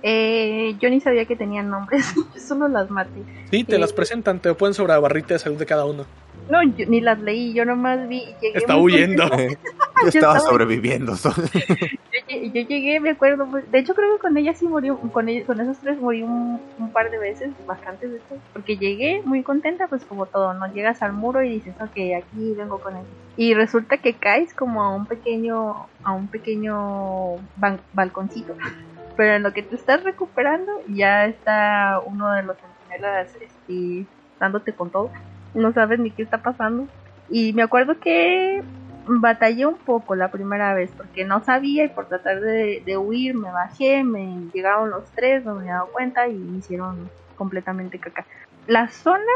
Eh, 0.03 0.75
yo 0.81 0.91
ni 0.91 1.01
sabía 1.01 1.25
que 1.25 1.37
tenían 1.37 1.71
nombres, 1.71 2.13
solo 2.37 2.69
las 2.69 2.91
maté. 2.91 3.23
Sí, 3.51 3.65
te 3.65 3.79
las 3.79 3.93
presentan, 3.93 4.41
te 4.41 4.53
ponen 4.55 4.75
sobre 4.75 4.93
la 4.93 4.99
barrita 4.99 5.35
de 5.35 5.39
salud 5.39 5.59
de 5.59 5.67
cada 5.67 5.85
uno. 5.85 6.05
No, 6.53 6.63
ni 6.63 7.01
las 7.01 7.19
leí, 7.19 7.55
yo 7.55 7.65
nomás 7.65 8.07
vi. 8.09 8.27
Llegué 8.43 8.59
Está 8.59 8.77
huyendo. 8.77 9.25
yo 10.03 10.09
estaba 10.09 10.39
sobreviviendo. 10.39 11.15
yo, 11.17 12.61
llegué, 12.61 13.01
me 13.01 13.09
acuerdo, 13.09 13.47
pues, 13.51 13.73
de 13.73 13.79
hecho 13.79 13.95
creo 13.95 14.17
que 14.17 14.21
con 14.21 14.37
ella 14.37 14.53
sí 14.53 14.69
murió, 14.69 14.99
con, 14.99 15.11
con 15.47 15.61
esos 15.63 15.79
tres 15.79 15.99
morí 15.99 16.23
un, 16.23 16.61
par 16.93 17.11
de 17.11 17.17
veces, 17.17 17.53
bastantes 17.67 18.13
veces, 18.13 18.39
porque 18.53 18.77
llegué 18.77 19.23
muy 19.25 19.43
contenta, 19.43 19.87
pues 19.89 20.05
como 20.05 20.27
todo, 20.27 20.53
no 20.53 20.71
llegas 20.75 21.01
al 21.01 21.15
muro 21.15 21.43
y 21.43 21.49
dices, 21.49 21.75
ok, 21.81 22.23
aquí 22.23 22.53
vengo 22.55 22.81
con 22.81 22.97
él. 22.97 23.05
Y 23.39 23.55
resulta 23.55 23.97
que 23.97 24.13
caes 24.13 24.53
como 24.53 24.83
a 24.83 24.95
un 24.95 25.07
pequeño, 25.07 25.87
a 26.05 26.13
un 26.13 26.27
pequeño 26.29 27.37
balconcito. 27.95 28.55
Pero 29.17 29.37
en 29.37 29.43
lo 29.43 29.55
que 29.55 29.63
te 29.63 29.75
estás 29.75 30.05
recuperando, 30.05 30.71
ya 30.87 31.25
está 31.25 31.99
uno 32.05 32.31
de 32.33 32.43
los 32.43 32.59
sentinelas 32.59 33.35
este, 33.41 34.05
dándote 34.39 34.75
con 34.75 34.91
todo 34.91 35.11
no 35.55 35.73
sabes 35.73 35.99
ni 35.99 36.11
qué 36.11 36.23
está 36.23 36.39
pasando. 36.39 36.87
Y 37.31 37.53
me 37.53 37.63
acuerdo 37.63 37.99
que 37.99 38.63
batallé 39.07 39.67
un 39.67 39.77
poco 39.77 40.15
la 40.15 40.31
primera 40.31 40.75
vez 40.75 40.91
porque 40.97 41.25
no 41.25 41.43
sabía 41.43 41.85
y 41.85 41.89
por 41.89 42.07
tratar 42.07 42.41
de, 42.41 42.97
huir 42.97 43.35
me 43.35 43.51
bajé, 43.51 44.05
me 44.05 44.49
llegaron 44.53 44.91
los 44.91 45.05
tres, 45.13 45.45
no 45.45 45.55
me 45.55 45.63
había 45.63 45.75
dado 45.75 45.89
cuenta 45.89 46.29
y 46.29 46.35
me 46.35 46.59
hicieron 46.59 47.11
completamente 47.37 47.99
caca. 47.99 48.25
La 48.67 48.89
zona 48.89 49.33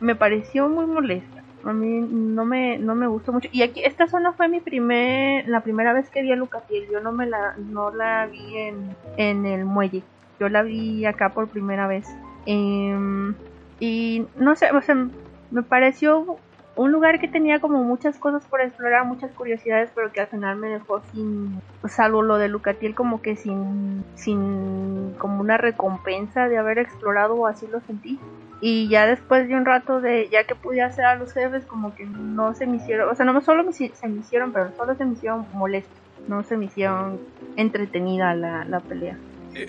me 0.00 0.14
pareció 0.14 0.68
muy 0.68 0.86
molesta. 0.86 1.42
A 1.64 1.72
mí 1.72 1.98
no 1.98 2.44
me, 2.44 2.78
no 2.78 2.94
me 2.94 3.08
gustó 3.08 3.32
mucho. 3.32 3.48
Y 3.50 3.62
aquí, 3.62 3.82
esta 3.82 4.06
zona 4.06 4.32
fue 4.32 4.48
mi 4.48 4.60
primer, 4.60 5.48
la 5.48 5.62
primera 5.62 5.92
vez 5.92 6.08
que 6.10 6.22
vi 6.22 6.30
a 6.30 6.36
Lucatiel. 6.36 6.86
Yo 6.92 7.00
no 7.00 7.10
me 7.10 7.26
la, 7.26 7.56
no 7.56 7.90
la 7.90 8.26
vi 8.26 8.56
en, 8.56 8.94
en 9.16 9.46
el 9.46 9.64
muelle. 9.64 10.02
Yo 10.38 10.48
la 10.48 10.62
vi 10.62 11.06
acá 11.06 11.30
por 11.30 11.48
primera 11.48 11.88
vez. 11.88 12.06
Em, 12.44 13.34
y 13.80 14.26
no 14.36 14.54
sé, 14.54 14.70
o 14.70 14.80
sea, 14.80 15.08
me 15.50 15.62
pareció 15.62 16.38
un 16.76 16.92
lugar 16.92 17.18
que 17.18 17.26
tenía 17.26 17.58
como 17.58 17.82
muchas 17.82 18.18
cosas 18.18 18.44
por 18.46 18.60
explorar, 18.60 19.06
muchas 19.06 19.32
curiosidades, 19.32 19.90
pero 19.94 20.12
que 20.12 20.20
al 20.20 20.26
final 20.26 20.56
me 20.56 20.68
dejó 20.68 21.00
sin, 21.12 21.60
salvo 21.88 22.22
lo 22.22 22.36
de 22.36 22.48
Lucatiel, 22.48 22.94
como 22.94 23.22
que 23.22 23.34
sin, 23.34 24.04
sin 24.14 25.14
como 25.18 25.40
una 25.40 25.56
recompensa 25.56 26.48
de 26.48 26.58
haber 26.58 26.78
explorado 26.78 27.46
así 27.46 27.66
lo 27.66 27.80
sentí. 27.80 28.20
Y 28.60 28.88
ya 28.88 29.06
después 29.06 29.48
de 29.48 29.54
un 29.54 29.64
rato 29.64 30.00
de, 30.00 30.28
ya 30.30 30.44
que 30.44 30.54
pude 30.54 30.82
hacer 30.82 31.06
a 31.06 31.16
los 31.16 31.32
jefes, 31.32 31.64
como 31.64 31.94
que 31.94 32.04
no 32.04 32.54
se 32.54 32.66
me 32.66 32.76
hicieron, 32.76 33.10
o 33.10 33.14
sea, 33.14 33.24
no 33.24 33.40
solo 33.40 33.70
se 33.72 34.08
me 34.08 34.20
hicieron, 34.20 34.52
pero 34.52 34.70
solo 34.76 34.94
se 34.94 35.04
me 35.04 35.14
hicieron 35.14 35.46
molestos, 35.54 35.96
no 36.28 36.42
se 36.42 36.56
me 36.58 36.66
hicieron 36.66 37.18
entretenida 37.56 38.34
la, 38.34 38.64
la 38.64 38.80
pelea. 38.80 39.16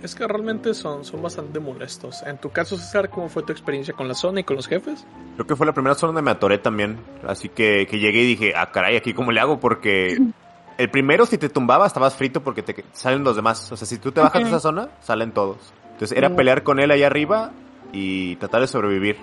Es 0.04 0.16
que 0.16 0.28
realmente 0.28 0.74
son, 0.74 1.06
son 1.06 1.22
bastante 1.22 1.60
molestos. 1.60 2.24
En 2.24 2.38
tu 2.38 2.50
caso, 2.50 2.78
César, 2.78 3.10
¿cómo 3.10 3.30
fue 3.30 3.44
tu 3.44 3.52
experiencia 3.52 3.94
con 3.94 4.08
la 4.08 4.14
zona 4.14 4.42
y 4.42 4.44
con 4.44 4.56
los 4.56 4.68
jefes? 4.68 5.06
Creo 5.36 5.48
que 5.48 5.56
fue 5.56 5.66
la 5.66 5.74
primera 5.74 5.96
zona 5.96 6.10
donde 6.10 6.24
me 6.24 6.32
atoré 6.32 6.58
también. 6.58 6.98
Así 7.26 7.50
que, 7.50 7.88
que 7.88 8.00
llegué 8.00 8.24
y 8.24 8.28
dije, 8.28 8.54
ah, 8.56 8.72
caray, 8.72 8.98
¿aquí 8.98 9.14
cómo 9.14 9.32
le 9.32 9.40
hago? 9.40 9.60
Porque 9.60 10.18
el 10.78 10.90
primero, 10.90 11.26
si 11.26 11.38
te 11.38 11.50
tumbaba, 11.50 11.88
estabas 11.88 12.16
frito 12.16 12.42
porque 12.42 12.62
te 12.62 12.84
salen 12.94 13.24
los 13.24 13.36
demás. 13.36 13.72
O 13.72 13.78
sea, 13.78 13.88
si 13.88 13.98
tú 13.98 14.12
te 14.12 14.22
bajas 14.22 14.44
de 14.44 14.50
esa 14.50 14.60
zona, 14.60 14.90
salen 15.02 15.32
todos. 15.32 15.58
Entonces 15.94 16.18
era 16.18 16.36
pelear 16.36 16.64
con 16.64 16.80
él 16.80 16.92
ahí 16.92 17.04
arriba 17.04 17.52
y 17.92 18.36
tratar 18.36 18.62
de 18.62 18.68
sobrevivir. 18.68 19.18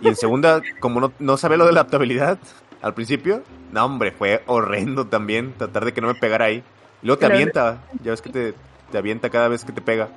Y 0.00 0.08
en 0.08 0.16
segunda, 0.16 0.62
como 0.78 1.00
no, 1.00 1.12
no 1.18 1.36
sabía 1.36 1.56
lo 1.56 1.66
de 1.66 1.72
la 1.72 1.80
adaptabilidad 1.80 2.38
al 2.82 2.94
principio, 2.94 3.42
no, 3.72 3.84
hombre, 3.84 4.10
fue 4.12 4.42
horrendo 4.46 5.06
también 5.06 5.54
tratar 5.56 5.84
de 5.84 5.92
que 5.92 6.00
no 6.00 6.08
me 6.08 6.14
pegara 6.14 6.46
ahí. 6.46 6.62
Y 7.02 7.06
luego 7.06 7.18
te 7.18 7.26
avienta, 7.26 7.82
ya 8.02 8.10
ves 8.10 8.20
que 8.20 8.30
te, 8.30 8.54
te 8.92 8.98
avienta 8.98 9.30
cada 9.30 9.48
vez 9.48 9.64
que 9.64 9.72
te 9.72 9.80
pega. 9.80 10.08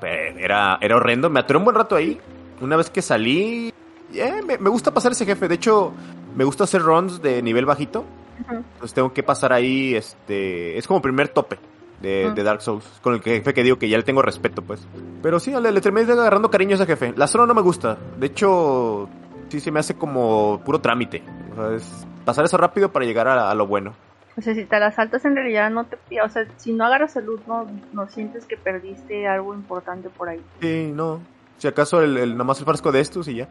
Era, 0.00 0.78
era 0.80 0.96
horrendo. 0.96 1.30
Me 1.30 1.40
atoré 1.40 1.58
un 1.58 1.64
buen 1.64 1.76
rato 1.76 1.94
ahí. 1.94 2.18
Una 2.60 2.76
vez 2.76 2.90
que 2.90 3.02
salí, 3.02 3.72
eh, 4.12 4.40
me, 4.42 4.56
gusta 4.70 4.92
pasar 4.92 5.12
ese 5.12 5.26
jefe. 5.26 5.46
De 5.46 5.54
hecho, 5.54 5.92
me 6.34 6.42
gusta 6.42 6.64
hacer 6.64 6.82
runs 6.82 7.22
de 7.22 7.42
nivel 7.42 7.66
bajito. 7.66 8.04
Entonces 8.48 8.94
tengo 8.94 9.12
que 9.12 9.22
pasar 9.22 9.52
ahí, 9.52 9.94
este... 9.94 10.78
Es 10.78 10.86
como 10.86 11.02
primer 11.02 11.28
tope 11.28 11.58
de, 12.00 12.32
Dark 12.42 12.62
Souls. 12.62 12.84
Con 13.02 13.14
el 13.14 13.20
jefe 13.20 13.52
que 13.52 13.62
digo 13.62 13.78
que 13.78 13.88
ya 13.88 13.98
le 13.98 14.02
tengo 14.02 14.22
respeto, 14.22 14.62
pues. 14.62 14.80
Pero 15.22 15.38
sí, 15.38 15.52
le, 15.52 15.70
le 15.70 15.80
terminé 15.82 16.10
agarrando 16.10 16.50
cariño 16.50 16.72
a 16.72 16.74
ese 16.76 16.86
jefe. 16.86 17.12
La 17.16 17.26
zona 17.26 17.46
no 17.46 17.54
me 17.54 17.60
gusta. 17.60 17.98
De 18.18 18.26
hecho, 18.26 19.08
sí 19.50 19.60
se 19.60 19.70
me 19.70 19.80
hace 19.80 19.94
como 19.94 20.62
puro 20.64 20.80
trámite. 20.80 21.22
O 21.52 21.54
sea, 21.54 21.76
es 21.76 22.06
pasar 22.24 22.46
eso 22.46 22.56
rápido 22.56 22.90
para 22.90 23.04
llegar 23.04 23.28
a 23.28 23.54
lo 23.54 23.66
bueno. 23.66 23.94
O 24.36 24.42
sea, 24.42 24.54
si 24.54 24.64
te 24.64 24.78
las 24.78 24.94
saltas 24.94 25.24
en 25.24 25.34
realidad 25.34 25.70
no 25.70 25.84
te... 25.84 25.96
O 26.22 26.28
sea, 26.28 26.46
si 26.56 26.72
no 26.72 26.84
agarras 26.84 27.12
salud, 27.12 27.40
no, 27.46 27.66
no 27.92 28.08
sientes 28.08 28.44
que 28.46 28.56
perdiste 28.56 29.26
algo 29.26 29.54
importante 29.54 30.08
por 30.08 30.28
ahí. 30.28 30.40
Sí, 30.60 30.90
no. 30.94 31.20
Si 31.58 31.68
acaso 31.68 32.02
el, 32.02 32.16
el 32.16 32.36
nomás 32.36 32.58
el 32.58 32.64
frasco 32.64 32.92
de 32.92 33.00
estos 33.00 33.28
y 33.28 33.36
ya. 33.36 33.48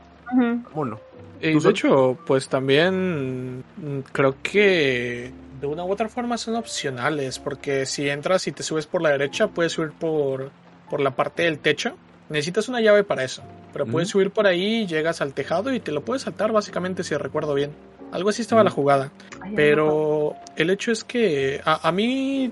Bueno. 0.74 1.00
Y 1.42 1.60
de 1.60 1.70
hecho, 1.70 2.18
pues 2.26 2.50
también 2.50 3.60
mm, 3.60 4.00
creo 4.12 4.36
que 4.42 5.32
de 5.62 5.68
una 5.68 5.84
u 5.86 5.92
otra 5.92 6.10
forma 6.10 6.38
son 6.38 6.56
opcionales, 6.56 7.40
porque 7.40 7.86
si 7.86 8.10
entras 8.10 8.48
y 8.48 8.52
te 8.52 8.64
subes 8.64 8.88
por 8.88 9.02
la 9.02 9.10
derecha, 9.10 9.48
puedes 9.48 9.74
subir 9.74 9.92
por, 9.92 10.52
por 10.90 11.00
la 11.00 11.12
parte 11.12 11.44
del 11.44 11.60
techo. 11.60 11.96
Necesitas 12.30 12.70
una 12.70 12.80
llave 12.80 13.04
para 13.04 13.24
eso, 13.24 13.42
pero 13.74 13.88
puedes 13.88 14.10
subir 14.10 14.30
por 14.32 14.46
ahí, 14.46 14.86
llegas 14.86 15.20
al 15.22 15.34
tejado 15.34 15.74
y 15.74 15.80
te 15.80 15.92
lo 15.92 16.02
puedes 16.02 16.24
saltar 16.24 16.52
básicamente 16.52 17.04
si 17.04 17.16
recuerdo 17.18 17.56
bien. 17.56 17.72
Algo 18.12 18.30
así 18.30 18.42
estaba 18.42 18.64
la 18.64 18.70
jugada. 18.70 19.12
Pero 19.56 20.36
el 20.56 20.70
hecho 20.70 20.92
es 20.92 21.04
que 21.04 21.62
a, 21.66 21.92
mí 21.92 22.52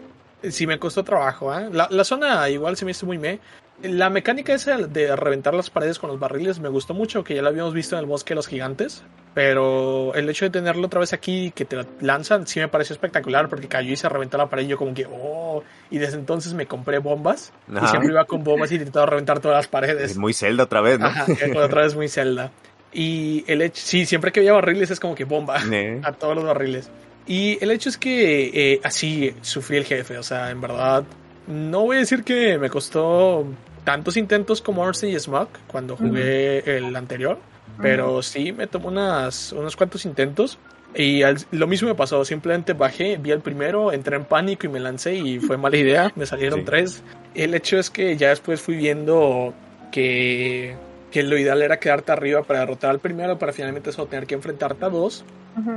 sí 0.49 0.67
me 0.67 0.79
costó 0.79 1.03
trabajo. 1.03 1.53
¿eh? 1.57 1.69
La, 1.71 1.87
la, 1.91 2.03
zona 2.03 2.49
igual 2.49 2.75
se 2.75 2.85
me 2.85 2.91
hizo 2.91 3.05
muy 3.05 3.17
me. 3.17 3.39
La 3.83 4.09
mecánica 4.09 4.53
esa 4.53 4.77
de 4.77 5.15
reventar 5.15 5.53
las 5.53 5.69
paredes 5.69 5.99
con 5.99 6.09
los 6.09 6.19
barriles 6.19 6.59
me 6.59 6.67
gustó 6.67 6.95
mucho, 6.95 7.23
que 7.23 7.35
ya 7.35 7.43
lo 7.43 7.49
habíamos 7.49 7.75
visto 7.75 7.95
en 7.95 7.99
el 7.99 8.05
bosque 8.07 8.29
de 8.31 8.35
los 8.35 8.47
gigantes. 8.47 9.03
Pero 9.35 10.15
el 10.15 10.27
hecho 10.29 10.45
de 10.45 10.51
tenerlo 10.51 10.87
otra 10.87 10.99
vez 10.99 11.13
aquí, 11.13 11.51
que 11.53 11.63
te 11.63 11.77
lanzan, 12.01 12.47
sí 12.47 12.59
me 12.59 12.69
pareció 12.69 12.93
espectacular, 12.93 13.49
porque 13.49 13.67
cayó 13.67 13.91
y 13.91 13.95
se 13.95 14.09
reventó 14.09 14.39
la 14.39 14.49
pared 14.49 14.63
y 14.63 14.67
yo 14.67 14.77
como 14.77 14.95
que, 14.95 15.05
oh, 15.05 15.61
y 15.91 15.99
desde 15.99 16.17
entonces 16.17 16.55
me 16.55 16.65
compré 16.65 16.97
bombas. 16.97 17.53
Y 17.69 17.87
siempre 17.87 18.09
iba 18.09 18.25
con 18.25 18.43
bombas 18.43 18.71
y 18.71 18.75
intentaba 18.75 19.05
reventar 19.05 19.39
todas 19.39 19.57
las 19.57 19.67
paredes. 19.67 20.11
Es 20.11 20.17
muy 20.17 20.33
celda 20.33 20.63
otra 20.63 20.81
vez, 20.81 20.97
¿no? 20.99 21.09
otra 21.63 21.83
vez 21.83 21.95
muy 21.95 22.07
celda. 22.07 22.51
Y 22.91 23.43
el 23.45 23.61
hecho, 23.61 23.79
sí, 23.85 24.07
siempre 24.07 24.31
que 24.31 24.39
había 24.39 24.53
barriles 24.53 24.89
es 24.89 24.99
como 24.99 25.13
que 25.13 25.25
bomba 25.25 25.61
a 26.03 26.11
todos 26.13 26.35
los 26.35 26.45
barriles. 26.45 26.89
Y 27.27 27.63
el 27.63 27.69
hecho 27.69 27.89
es 27.89 27.97
que 27.99 28.73
eh, 28.73 28.81
así 28.83 29.35
sufrí 29.41 29.77
el 29.77 29.85
jefe, 29.85 30.17
o 30.17 30.23
sea, 30.23 30.49
en 30.49 30.61
verdad, 30.61 31.03
no 31.45 31.81
voy 31.81 31.97
a 31.97 31.99
decir 31.99 32.23
que 32.23 32.57
me 32.57 32.69
costó 32.69 33.45
tantos 33.87 34.17
intentos 34.17 34.61
como 34.61 34.81
Orson 34.81 35.07
y 35.07 35.17
Smug 35.17 35.47
cuando 35.65 35.95
jugué 35.95 36.75
el 36.75 36.93
anterior, 36.93 37.39
pero 37.81 38.21
sí 38.21 38.51
me 38.51 38.67
tomó 38.67 38.89
unas, 38.89 39.53
unos 39.53 39.77
cuantos 39.77 40.03
intentos. 40.03 40.59
Y 40.93 41.21
lo 41.51 41.67
mismo 41.67 41.87
me 41.87 41.95
pasó, 41.95 42.25
simplemente 42.25 42.73
bajé, 42.73 43.15
vi 43.15 43.31
el 43.31 43.39
primero, 43.39 43.93
entré 43.93 44.17
en 44.17 44.25
pánico 44.25 44.65
y 44.65 44.69
me 44.69 44.81
lancé 44.81 45.15
y 45.15 45.39
fue 45.39 45.55
mala 45.57 45.77
idea, 45.77 46.11
me 46.17 46.25
salieron 46.25 46.65
tres. 46.65 47.01
El 47.33 47.55
hecho 47.55 47.79
es 47.79 47.89
que 47.89 48.17
ya 48.17 48.27
después 48.27 48.59
fui 48.59 48.75
viendo 48.75 49.53
que 49.89 50.75
que 51.09 51.23
lo 51.23 51.37
ideal 51.37 51.61
era 51.61 51.79
quedarte 51.79 52.11
arriba 52.11 52.43
para 52.43 52.59
derrotar 52.59 52.89
al 52.89 52.99
primero, 52.99 53.39
para 53.39 53.53
finalmente 53.53 53.93
solo 53.93 54.09
tener 54.09 54.27
que 54.27 54.35
enfrentarte 54.35 54.83
a 54.83 54.89
dos. 54.89 55.23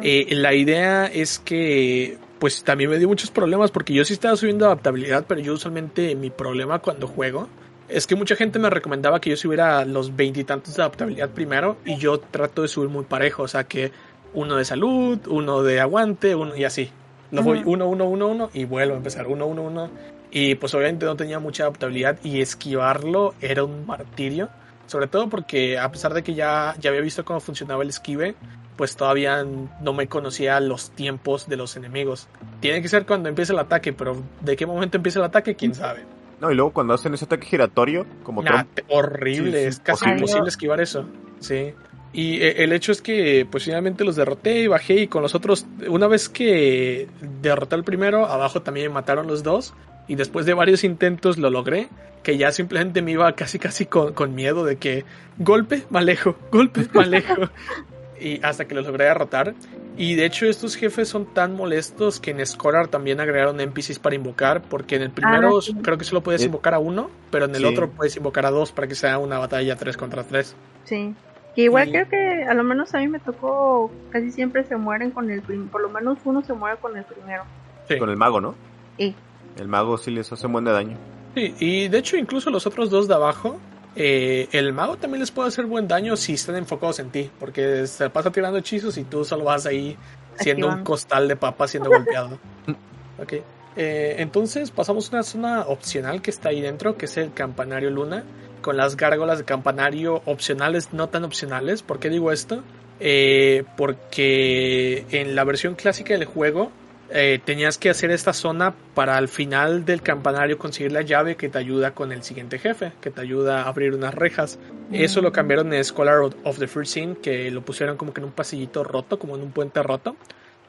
Eh, 0.03 0.27
la 0.33 0.53
idea 0.53 1.07
es 1.07 1.39
que, 1.39 2.19
pues 2.41 2.65
también 2.65 2.91
me 2.91 2.99
dio 2.99 3.07
muchos 3.07 3.31
problemas 3.31 3.71
porque 3.71 3.95
yo 3.95 4.05
sí 4.05 4.15
estaba 4.15 4.35
subiendo 4.35 4.67
adaptabilidad, 4.67 5.27
pero 5.29 5.41
yo 5.41 5.53
usualmente 5.53 6.17
mi 6.17 6.31
problema 6.31 6.81
cuando 6.81 7.07
juego 7.07 7.49
es 7.91 8.07
que 8.07 8.15
mucha 8.15 8.37
gente 8.37 8.59
me 8.59 8.71
recomendaba 8.71 9.21
que 9.21 9.31
yo 9.31 9.37
subiera 9.37 9.85
los 9.85 10.15
veintitantos 10.17 10.77
de 10.77 10.83
adaptabilidad 10.83 11.31
primero 11.31 11.77
y 11.85 11.97
yo 11.97 12.21
trato 12.21 12.63
de 12.63 12.69
subir 12.69 12.89
muy 12.89 13.05
parejo, 13.05 13.43
o 13.43 13.49
sea 13.49 13.65
que 13.65 13.93
uno 14.33 14.57
de 14.57 14.65
salud, 14.65 15.19
uno 15.29 15.63
de 15.63 15.81
aguante, 15.81 16.35
uno 16.35 16.57
y 16.57 16.65
así. 16.65 16.91
Lo 17.31 17.43
voy 17.43 17.63
uno, 17.65 17.87
uno, 17.89 18.07
uno, 18.07 18.27
uno 18.27 18.51
y 18.53 18.65
vuelvo 18.65 18.95
a 18.95 18.97
empezar 18.97 19.27
uno, 19.29 19.47
uno, 19.47 19.63
uno. 19.63 19.91
Y 20.33 20.57
pues 20.57 20.75
obviamente 20.75 21.07
no 21.07 21.17
tenía 21.17 21.39
mucha 21.39 21.65
adaptabilidad 21.65 22.19
y 22.25 22.41
esquivarlo 22.41 23.35
era 23.41 23.65
un 23.65 23.87
martirio. 23.87 24.49
Sobre 24.87 25.07
todo 25.07 25.29
porque 25.29 25.79
a 25.79 25.91
pesar 25.93 26.15
de 26.15 26.23
que 26.25 26.35
ya, 26.35 26.75
ya 26.81 26.91
había 26.91 27.03
visto 27.03 27.25
cómo 27.25 27.39
funcionaba 27.39 27.85
el 27.85 27.91
esquive, 27.91 28.35
pues 28.77 28.97
todavía 28.97 29.45
no 29.45 29.93
me 29.93 30.09
conocía 30.09 30.59
los 30.59 30.91
tiempos 30.91 31.49
de 31.49 31.57
los 31.57 31.77
enemigos. 31.77 32.29
Tiene 32.61 32.83
que 32.83 32.89
ser 32.89 33.07
cuando 33.07 33.29
empiece 33.29 33.53
el 33.53 33.59
ataque, 33.61 33.93
pero 33.93 34.21
de 34.41 34.57
qué 34.57 34.67
momento 34.67 34.97
empieza 34.97 35.21
el 35.21 35.27
ataque, 35.27 35.55
quién 35.55 35.75
sabe. 35.75 36.05
No, 36.41 36.51
y 36.51 36.55
luego 36.55 36.73
cuando 36.73 36.95
hacen 36.95 37.15
ese 37.15 37.27
ataque 37.27 37.47
giratorio, 37.47 38.07
como 38.23 38.43
nah, 38.43 38.65
horrible, 38.89 39.67
es 39.67 39.81
casi 39.81 40.09
imposible 40.09 40.49
esquivar 40.49 40.81
eso. 40.81 41.05
Sí. 41.39 41.75
Y 42.13 42.41
eh, 42.41 42.65
el 42.65 42.73
hecho 42.73 42.93
es 42.93 43.03
que, 43.03 43.47
pues 43.51 43.65
finalmente 43.65 44.05
los 44.05 44.17
derroté 44.17 44.61
y 44.61 44.67
bajé 44.67 45.03
y 45.03 45.07
con 45.07 45.23
los 45.23 45.35
otros, 45.35 45.67
una 45.87 46.09
vez 46.09 46.29
que 46.29 47.09
derroté 47.43 47.75
al 47.75 47.85
primero, 47.85 48.27
abajo 48.27 48.63
también 48.63 48.89
me 48.89 48.95
mataron 48.95 49.27
los 49.27 49.43
dos 49.43 49.75
y 50.09 50.17
después 50.17 50.45
de 50.45 50.55
varios 50.55 50.83
intentos 50.83 51.39
lo 51.39 51.51
logré, 51.51 51.89
que 52.25 52.37
ya 52.37 52.51
simplemente 52.51 53.01
me 53.01 53.13
iba 53.13 53.33
casi 53.35 53.59
casi 53.59 53.87
con, 53.87 54.35
miedo 54.35 54.65
de 54.65 54.77
que 54.77 55.05
golpe, 55.39 55.85
me 55.91 56.01
alejo, 56.01 56.37
golpe, 56.51 56.87
me 56.93 57.03
alejo. 57.03 57.35
y 58.21 58.41
hasta 58.43 58.67
que 58.67 58.75
lo 58.75 58.83
logré 58.83 59.05
derrotar. 59.07 59.55
Y 59.97 60.15
de 60.15 60.25
hecho 60.25 60.47
estos 60.47 60.77
jefes 60.77 61.09
son 61.09 61.27
tan 61.27 61.55
molestos 61.55 62.21
que 62.21 62.31
en 62.31 62.45
Scholar 62.47 62.89
también 62.89 63.21
agregaron 63.21 63.61
NPCs 63.61 63.99
para 63.99 64.15
invocar, 64.15 64.63
porque 64.63 64.97
en 64.97 65.03
el 65.03 65.11
primero 65.11 65.59
ah, 65.59 65.79
creo 65.83 65.99
que 65.99 66.05
solo 66.05 66.23
puedes 66.23 66.45
invocar 66.45 66.75
a 66.75 66.79
uno, 66.79 67.11
pero 67.31 67.47
en 67.47 67.55
el 67.55 67.65
otro 67.65 67.91
puedes 67.91 68.17
invocar 68.17 68.47
a 68.47 68.51
dos 68.51 68.73
para 68.73 68.87
que 68.89 68.95
sea 68.95 69.19
una 69.19 69.39
batalla 69.39 69.77
3 69.77 69.97
contra 69.97 70.25
3. 70.25 70.57
Sí. 70.85 71.15
Que 71.55 71.63
igual 71.63 71.91
creo 71.91 72.09
que 72.09 72.45
a 72.45 72.55
lo 72.55 72.63
menos 72.63 72.95
a 72.95 72.99
mí 72.99 73.09
me 73.09 73.19
tocó, 73.19 73.91
casi 74.11 74.31
siempre 74.31 74.65
se 74.65 74.77
mueren 74.77 75.11
con 75.11 75.31
el 75.31 75.43
primero, 75.43 75.71
por 75.71 75.83
lo 75.83 75.89
menos 75.89 76.19
uno 76.25 76.43
se 76.43 76.53
muere 76.53 76.77
con 76.79 76.97
el 76.97 77.05
primero. 77.05 77.43
Sí. 77.89 77.99
Con 77.99 78.09
el 78.09 78.17
mago, 78.17 78.41
¿no? 78.41 78.55
Sí. 78.97 79.15
El 79.59 79.67
mago 79.69 79.99
sí 79.99 80.13
les 80.13 80.33
hace 80.33 80.47
un 80.47 80.53
buen 80.53 80.65
de 80.65 80.73
daño. 80.73 80.97
Sí, 81.35 81.55
y 81.59 81.89
de 81.89 81.99
hecho 81.99 82.17
incluso 82.17 82.51
los 82.51 82.67
otros 82.67 82.91
dos 82.91 83.09
de 83.09 83.15
abajo, 83.15 83.59
eh, 83.97 84.49
el 84.53 84.73
mago 84.73 84.97
también 84.97 85.21
les 85.21 85.31
puede 85.31 85.49
hacer 85.49 85.67
buen 85.67 85.89
daño 85.89 86.17
si 86.17 86.35
están 86.35 86.57
enfocados 86.57 86.99
en 87.01 87.11
ti, 87.11 87.31
porque 87.39 87.87
se 87.87 88.11
pasa 88.11 88.31
tirando 88.31 88.59
hechizos 88.59 88.97
y 88.99 89.05
tú 89.05 89.25
solo 89.25 89.45
vas 89.45 89.67
ahí 89.67 89.97
siendo 90.39 90.69
un 90.69 90.85
costal 90.85 91.29
de 91.29 91.37
papas 91.37 91.71
siendo 91.71 91.91
golpeado. 91.91 92.39
ok. 93.23 93.35
Eh, 93.77 94.17
entonces 94.19 94.71
pasamos 94.71 95.09
a 95.09 95.17
una 95.17 95.23
zona 95.23 95.61
opcional 95.63 96.23
que 96.23 96.31
está 96.31 96.51
ahí 96.51 96.61
dentro, 96.61 96.97
que 96.97 97.07
es 97.07 97.17
el 97.17 97.33
campanario 97.33 97.91
luna, 97.91 98.25
con 98.63 98.77
las 98.77 98.97
gárgolas 98.97 99.39
de 99.39 99.45
campanario 99.45 100.23
opcionales, 100.25 100.93
no 100.93 101.09
tan 101.09 101.25
opcionales. 101.25 101.83
¿Por 101.83 101.99
qué 101.99 102.11
digo 102.11 102.33
esto? 102.33 102.63
Eh, 103.01 103.65
porque 103.77 105.07
en 105.11 105.35
la 105.35 105.45
versión 105.45 105.75
clásica 105.75 106.15
del 106.15 106.27
juego 106.27 106.71
eh, 107.13 107.41
tenías 107.45 107.79
que 107.79 107.91
hacer 107.91 108.11
esta 108.11 108.33
zona 108.33 108.75
para 108.95 109.17
al 109.17 109.29
final 109.29 109.85
del 109.85 110.03
campanario 110.03 110.59
conseguir 110.59 110.93
la 110.93 111.03
llave 111.03 111.37
que 111.37 111.49
te 111.49 111.59
ayuda 111.59 111.93
con 111.93 112.13
el 112.13 112.23
siguiente 112.23 112.59
jefe, 112.59 112.93
que 113.01 113.11
te 113.11 113.21
ayuda 113.21 113.63
a 113.63 113.69
abrir 113.69 113.95
unas 113.95 114.15
rejas. 114.15 114.59
Eso 114.93 115.21
lo 115.21 115.33
cambiaron 115.33 115.73
en 115.73 115.85
Scholar 115.85 116.21
of 116.21 116.59
the 116.59 116.67
First 116.67 116.93
Scene, 116.93 117.17
que 117.23 117.51
lo 117.51 117.63
pusieron 117.63 117.97
como 117.97 118.13
que 118.13 118.21
en 118.21 118.27
un 118.27 118.33
pasillito 118.33 118.85
roto, 118.85 119.19
como 119.19 119.37
en 119.37 119.43
un 119.43 119.53
puente 119.53 119.83
roto. 119.83 120.17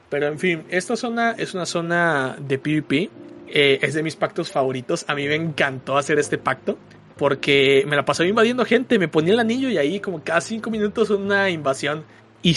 Pero 0.08 0.26
en 0.26 0.38
fin, 0.38 0.64
esta 0.68 0.96
zona 0.96 1.32
es 1.38 1.54
una 1.54 1.64
zona 1.64 2.36
de 2.38 2.58
PvP. 2.58 3.10
Eh, 3.48 3.78
es 3.82 3.94
de 3.94 4.02
mis 4.02 4.16
pactos 4.16 4.50
favoritos. 4.50 5.04
A 5.08 5.14
mí 5.14 5.26
me 5.26 5.36
encantó 5.36 5.96
hacer 5.96 6.18
este 6.18 6.38
pacto. 6.38 6.76
Porque 7.16 7.84
me 7.86 7.96
la 7.96 8.04
pasaba 8.04 8.28
invadiendo 8.28 8.64
gente. 8.64 8.98
Me 8.98 9.08
ponía 9.08 9.34
el 9.34 9.40
anillo 9.40 9.68
y 9.70 9.78
ahí 9.78 10.00
como 10.00 10.22
cada 10.22 10.40
cinco 10.40 10.70
minutos 10.70 11.10
una 11.10 11.50
invasión. 11.50 12.04
Y 12.42 12.56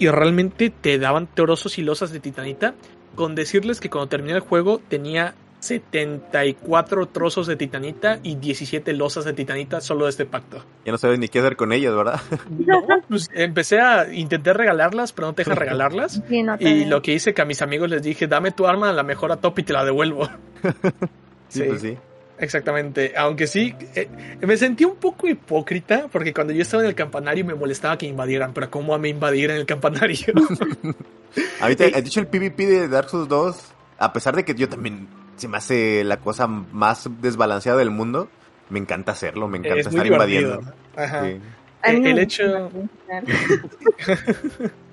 y 0.00 0.08
realmente 0.08 0.70
te 0.70 0.98
daban 0.98 1.28
trozos 1.32 1.78
y 1.78 1.82
losas 1.82 2.10
de 2.10 2.20
titanita. 2.20 2.74
Con 3.14 3.34
decirles 3.34 3.80
que 3.80 3.90
cuando 3.90 4.08
terminé 4.08 4.34
el 4.34 4.40
juego 4.40 4.80
tenía 4.88 5.34
74 5.60 7.06
trozos 7.06 7.46
de 7.46 7.56
titanita 7.56 8.18
y 8.22 8.36
17 8.36 8.92
losas 8.94 9.24
de 9.24 9.32
titanita 9.32 9.80
solo 9.80 10.04
de 10.04 10.10
este 10.10 10.24
pacto. 10.24 10.64
Ya 10.84 10.92
no 10.92 10.98
sabes 10.98 11.18
ni 11.18 11.28
qué 11.28 11.38
hacer 11.38 11.56
con 11.56 11.72
ellas, 11.72 11.94
¿verdad? 11.94 12.20
No, 12.50 12.84
pues 13.08 13.28
empecé 13.34 13.80
a 13.80 14.12
intentar 14.12 14.56
regalarlas, 14.56 15.12
pero 15.12 15.28
no 15.28 15.34
te 15.34 15.42
dejan 15.44 15.56
regalarlas. 15.58 16.22
Sí, 16.28 16.42
no 16.42 16.58
te 16.58 16.68
Y 16.68 16.84
lo 16.86 17.02
que 17.02 17.12
hice 17.12 17.34
que 17.34 17.42
a 17.42 17.44
mis 17.44 17.62
amigos 17.62 17.90
les 17.90 18.02
dije, 18.02 18.26
dame 18.26 18.50
tu 18.52 18.66
arma, 18.66 18.92
la 18.92 19.02
mejor 19.02 19.32
a 19.32 19.36
top 19.36 19.58
y 19.60 19.62
te 19.62 19.72
la 19.72 19.84
devuelvo. 19.84 20.28
Sí, 21.48 21.64
pues 21.64 21.80
sí. 21.80 21.98
Exactamente, 22.40 23.12
aunque 23.16 23.46
sí, 23.46 23.74
eh, 23.94 24.08
me 24.40 24.56
sentí 24.56 24.84
un 24.84 24.96
poco 24.96 25.28
hipócrita 25.28 26.08
porque 26.10 26.32
cuando 26.32 26.52
yo 26.54 26.62
estaba 26.62 26.82
en 26.82 26.88
el 26.88 26.94
campanario 26.94 27.44
me 27.44 27.54
molestaba 27.54 27.98
que 27.98 28.06
invadieran, 28.06 28.54
pero 28.54 28.70
¿cómo 28.70 28.94
a 28.94 28.98
mí 28.98 29.10
invadir 29.10 29.50
en 29.50 29.58
el 29.58 29.66
campanario? 29.66 30.18
Ahorita, 31.60 31.84
de 31.84 31.98
hecho, 31.98 32.20
el 32.20 32.26
PvP 32.26 32.66
de 32.66 32.88
Dark 32.88 33.10
Souls 33.10 33.28
2, 33.28 33.56
a 33.98 34.12
pesar 34.12 34.34
de 34.36 34.44
que 34.44 34.54
yo 34.54 34.68
también 34.68 35.06
se 35.36 35.48
me 35.48 35.58
hace 35.58 36.02
la 36.02 36.16
cosa 36.18 36.46
más 36.46 37.08
desbalanceada 37.20 37.78
del 37.78 37.90
mundo, 37.90 38.28
me 38.70 38.78
encanta 38.78 39.12
hacerlo, 39.12 39.46
me 39.46 39.58
encanta 39.58 39.80
es 39.80 39.86
estar 39.86 40.06
invadiendo. 40.06 40.60
Ajá. 40.96 41.24
Sí. 41.24 41.38
El 41.82 42.00
me 42.00 42.22
hecho- 42.22 42.70
Eh, 43.08 43.22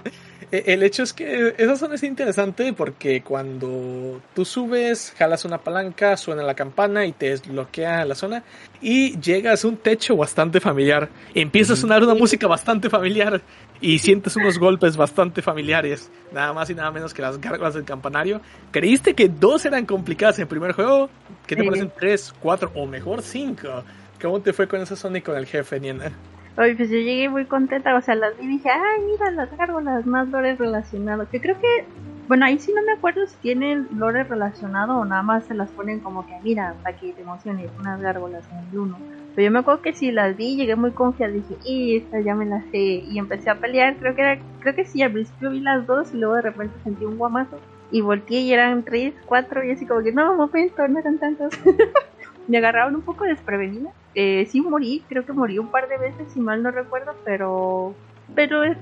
El 0.50 0.82
hecho 0.84 1.04
es 1.04 1.12
que 1.12 1.56
esa 1.58 1.76
zona 1.76 1.96
es 1.96 2.04
interesante 2.04 2.72
porque 2.72 3.22
cuando 3.22 4.22
tú 4.34 4.46
subes, 4.46 5.14
jalas 5.18 5.44
una 5.44 5.58
palanca, 5.58 6.16
suena 6.16 6.42
la 6.42 6.54
campana 6.54 7.06
y 7.06 7.12
te 7.12 7.32
desbloquea 7.32 8.06
la 8.06 8.16
zona 8.16 8.44
y 8.82 9.20
llegas 9.20 9.66
a 9.66 9.68
un 9.68 9.76
techo 9.76 10.16
bastante 10.16 10.62
familiar. 10.62 11.10
Empieza 11.34 11.74
a 11.74 11.76
sonar 11.76 12.02
una 12.02 12.14
música 12.14 12.48
bastante 12.48 12.90
familiar 12.90 13.42
y 13.82 14.00
sientes 14.00 14.38
unos 14.38 14.58
golpes 14.58 14.96
bastante 14.96 15.42
familiares. 15.42 16.10
Nada 16.32 16.54
más 16.54 16.70
y 16.70 16.76
nada 16.76 16.92
menos 16.92 17.14
que 17.14 17.22
las 17.22 17.42
gárgolas 17.42 17.74
del 17.74 17.84
campanario. 17.84 18.40
¿Creíste 18.72 19.16
que 19.16 19.28
dos 19.28 19.66
eran 19.66 19.86
complicadas 19.86 20.38
en 20.38 20.44
el 20.44 20.48
primer 20.48 20.72
juego? 20.72 21.10
¿Qué 21.46 21.58
te 21.58 21.64
parecen 21.66 21.92
tres, 22.00 22.34
cuatro 22.40 22.72
o 22.74 22.86
mejor 22.86 23.22
cinco? 23.22 23.84
¿Cómo 24.22 24.40
te 24.40 24.54
fue 24.54 24.66
con 24.70 24.80
esa 24.80 24.96
zona 24.96 25.18
y 25.18 25.22
con 25.22 25.36
el 25.36 25.46
jefe, 25.46 25.78
Niena? 25.78 26.14
Oye, 26.58 26.76
pues 26.76 26.90
yo 26.90 26.98
llegué 26.98 27.30
muy 27.30 27.46
contenta, 27.46 27.96
o 27.96 28.02
sea, 28.02 28.16
las 28.16 28.36
vi 28.36 28.46
y 28.46 28.48
dije, 28.48 28.70
ay, 28.70 29.04
mira, 29.06 29.30
las 29.30 29.56
gárgolas, 29.56 30.08
más 30.08 30.28
lores 30.30 30.58
relacionados. 30.58 31.30
Que 31.30 31.40
creo 31.40 31.56
que, 31.60 31.86
bueno, 32.28 32.46
ahí 32.46 32.58
sí 32.58 32.74
no 32.74 32.82
me 32.82 32.94
acuerdo 32.94 33.28
si 33.28 33.38
tienen 33.38 33.88
lores 33.92 34.28
relacionado 34.28 34.98
o 34.98 35.06
nada 35.06 35.22
más 35.22 35.46
se 35.46 35.54
las 35.54 35.70
ponen 35.70 36.00
como 36.00 36.26
que, 36.26 36.34
mira, 36.42 36.74
para 36.82 36.98
que 36.98 37.14
te 37.14 37.22
emociones, 37.22 37.70
unas 37.80 38.02
gárgolas 38.02 38.44
en 38.52 38.58
el 38.58 38.80
uno. 38.80 38.98
Pero 39.36 39.46
yo 39.46 39.52
me 39.52 39.60
acuerdo 39.60 39.84
que 39.84 39.94
si 39.94 40.12
las 40.12 40.36
vi, 40.36 40.56
llegué 40.56 40.76
muy 40.76 40.90
confiada, 40.94 41.32
dije, 41.32 41.58
y 41.64 41.98
esta 41.98 42.22
ya 42.22 42.34
me 42.34 42.48
la 42.48 42.64
sé. 42.72 43.04
Y 43.08 43.20
empecé 43.20 43.52
a 43.52 43.60
pelear, 43.60 43.96
creo 43.98 44.16
que 44.16 44.22
era, 44.24 44.42
creo 44.62 44.74
que 44.74 44.86
sí, 44.86 45.04
al 45.04 45.12
principio 45.12 45.52
vi 45.52 45.60
las 45.60 45.86
dos 45.86 46.12
y 46.12 46.18
luego 46.18 46.38
de 46.38 46.42
repente 46.42 46.76
sentí 46.84 47.06
un 47.06 47.20
guamazo. 47.20 47.60
Y 47.92 48.02
volteé 48.02 48.40
y 48.40 48.52
eran 48.52 48.84
tres, 48.84 49.14
cuatro, 49.28 49.64
y 49.64 49.70
así 49.70 49.86
como 49.86 50.02
que, 50.02 50.12
no, 50.12 50.34
momento, 50.34 50.88
no 50.88 50.98
eran 50.98 51.20
tantos. 51.20 51.54
me 52.48 52.58
agarraron 52.58 52.96
un 52.96 53.02
poco 53.02 53.24
desprevenida. 53.26 53.92
Eh, 54.16 54.46
sí 54.50 54.62
morí, 54.62 55.04
creo 55.10 55.26
que 55.26 55.34
morí 55.34 55.60
un 55.60 55.70
par 55.70 55.88
de 55.90 55.98
veces, 55.98 56.32
si 56.34 56.40
mal 56.40 56.64
no 56.64 56.72
recuerdo, 56.72 57.14
pero 57.24 57.94
pero 58.36 58.64
es- 58.64 58.78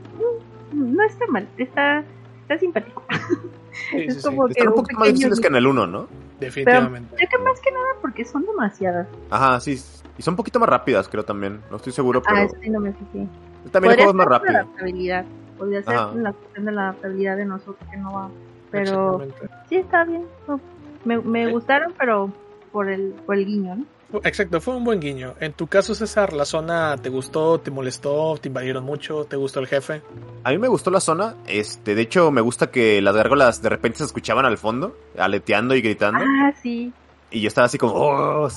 no 0.74 1.04
está 1.04 1.26
mal, 1.28 1.48
está, 1.58 2.04
está 2.42 2.58
simpático. 2.58 3.04
Sí, 3.92 3.98
Es 4.08 4.14
sí, 4.16 4.22
sí, 4.22 4.28
como 4.28 4.48
Están 4.48 4.70
un 4.70 4.74
poquito 4.76 5.00
más 5.00 5.10
difíciles 5.10 5.40
que 5.42 5.48
en 5.48 5.56
el 5.58 5.68
1, 5.68 5.86
¿no? 5.86 6.08
definitivamente. 6.40 7.14
Creo 7.18 7.30
que 7.30 7.38
más 7.44 7.60
que 7.60 7.72
nada 7.72 7.86
porque 8.02 8.24
son 8.24 8.46
demasiadas. 8.46 9.06
Ajá, 9.30 9.60
sí. 9.60 9.74
Y 10.18 10.22
son 10.22 10.32
un 10.32 10.38
poquito 10.38 10.60
más 10.62 10.70
rápidas, 10.70 11.10
creo 11.10 11.26
también. 11.26 11.60
No 11.70 11.76
estoy 11.76 11.92
seguro, 11.92 12.22
pero 12.24 12.38
Ah, 12.40 12.48
sí 12.62 12.70
no 12.70 12.80
me 12.80 12.94
fijé. 12.94 13.28
también 13.72 13.92
el 13.92 13.98
juego 13.98 14.12
es 14.12 14.16
más 14.16 14.24
ser 14.28 14.30
por 14.30 14.32
la 14.32 14.38
rápido. 14.38 14.58
adaptabilidad, 14.60 15.26
podría 15.58 15.84
ser 15.84 15.94
Ajá. 15.94 16.12
la 16.16 16.32
cuestión 16.32 16.66
de 16.66 16.72
la 16.72 16.82
adaptabilidad 16.84 17.36
de 17.38 17.46
nosotros 17.46 17.90
que 17.92 17.98
no 17.98 18.14
va. 18.14 18.30
Pero 18.72 19.22
sí 19.68 19.76
está 19.76 20.06
bien. 20.06 20.26
no, 20.48 20.60
me 21.04 21.20
me 21.20 21.48
gustaron, 21.52 21.94
pero 22.00 22.32
por 22.76 22.90
el, 22.90 23.14
por 23.26 23.38
el 23.38 23.46
guiño, 23.46 23.74
¿no? 23.74 23.86
Exacto, 24.26 24.60
fue 24.60 24.76
un 24.76 24.84
buen 24.84 25.00
guiño. 25.00 25.36
En 25.40 25.54
tu 25.54 25.68
caso, 25.68 25.96
César, 25.96 26.34
¿la 26.34 26.44
zona 26.44 26.98
te 26.98 27.08
gustó, 27.08 27.58
te 27.58 27.72
molestó, 27.72 28.36
te 28.36 28.50
invadieron 28.50 28.84
mucho, 28.84 29.24
te 29.24 29.38
gustó 29.38 29.62
el 29.62 29.68
jefe? 29.68 30.02
A 30.44 30.50
mí 30.50 30.58
me 30.58 30.68
gustó 30.68 30.92
la 30.92 31.00
zona. 31.00 31.36
Este, 31.48 31.96
de 31.96 32.02
hecho, 32.02 32.32
me 32.32 32.42
gusta 32.42 32.72
que 32.72 33.02
las 33.02 33.16
gárgolas 33.16 33.62
de 33.62 33.70
repente 33.70 34.00
se 34.00 34.04
escuchaban 34.04 34.44
al 34.44 34.58
fondo, 34.58 34.94
aleteando 35.18 35.74
y 35.74 35.82
gritando. 35.82 36.20
Ah, 36.22 36.52
sí. 36.62 36.92
Y 37.32 37.40
yo 37.40 37.48
estaba 37.48 37.66
así 37.66 37.78
como, 37.78 37.94
oh, 37.96 38.50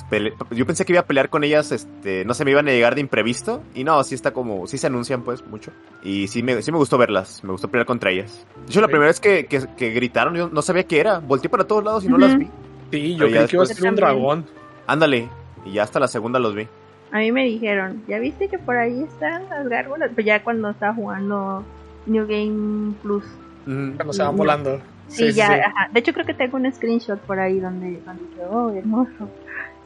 yo 0.51 0.67
pensé 0.67 0.85
que 0.85 0.95
iba 0.95 1.01
a 1.01 1.07
pelear 1.07 1.31
con 1.31 1.45
ellas, 1.45 1.71
este, 1.71 2.25
no 2.25 2.35
sé, 2.35 2.45
me 2.45 2.51
iban 2.51 2.67
a 2.67 2.73
llegar 2.73 2.97
de 2.97 3.03
imprevisto. 3.03 3.63
Y 3.73 3.85
no, 3.85 4.03
sí 4.03 4.17
está 4.17 4.33
como, 4.33 4.67
sí 4.67 4.79
se 4.79 4.89
anuncian 4.89 5.23
pues 5.23 5.47
mucho. 5.47 5.71
Y 6.03 6.27
sí 6.27 6.43
me, 6.43 6.61
sí 6.61 6.73
me 6.73 6.79
gustó 6.79 6.99
verlas, 6.99 7.45
me 7.45 7.53
gustó 7.53 7.69
pelear 7.69 7.87
contra 7.87 8.11
ellas. 8.11 8.45
De 8.67 8.73
hecho, 8.73 8.81
la 8.81 8.89
primera 8.89 9.07
vez 9.07 9.21
que, 9.21 9.47
que, 9.47 9.65
que 9.77 9.91
gritaron, 9.91 10.35
yo 10.35 10.49
no 10.49 10.61
sabía 10.63 10.83
qué 10.83 10.99
era. 10.99 11.21
Volteé 11.21 11.49
para 11.49 11.69
todos 11.69 11.85
lados 11.85 12.05
y 12.05 12.09
no 12.09 12.19
las 12.19 12.37
vi. 12.37 12.49
Sí, 12.91 13.17
yo 13.17 13.27
creí 13.27 13.33
que 13.33 13.35
iba 13.35 13.41
a 13.41 13.47
después- 13.67 13.69
ser 13.77 13.89
un 13.89 13.97
dragón. 13.97 14.47
Ándale. 14.87 15.29
Y 15.65 15.73
ya 15.73 15.83
hasta 15.83 16.01
la 16.01 16.09
segunda 16.09 16.39
los 16.39 16.55
vi. 16.55 16.67
A 17.13 17.19
mí 17.19 17.33
me 17.33 17.45
dijeron, 17.45 18.03
¿ya 18.07 18.19
viste 18.19 18.49
que 18.49 18.59
por 18.59 18.77
ahí 18.77 19.03
están 19.03 19.49
las 19.49 19.67
gárgolas? 19.69 20.11
Pues 20.15 20.27
ya 20.27 20.43
cuando 20.43 20.71
estaba 20.71 20.95
jugando 20.95 21.65
New 22.07 22.27
Game 22.27 22.95
Plus. 23.03 23.25
Ujú. 23.67 23.97
Cuando 23.97 24.13
se 24.13 24.23
van 24.23 24.33
No. 24.33 24.39
volando. 24.39 24.81
Sí, 25.09 25.33
ya, 25.33 25.47
ajá. 25.55 25.89
De 25.93 26.01
hecho 26.01 26.13
creo 26.13 26.27
que 26.27 26.35
tengo 26.35 26.57
un 26.59 26.71
screenshot 26.73 27.19
por 27.21 27.39
ahí 27.39 27.61
donde, 27.61 28.01
donde 28.05 28.25
oh, 28.51 28.71
hermoso. 28.71 29.29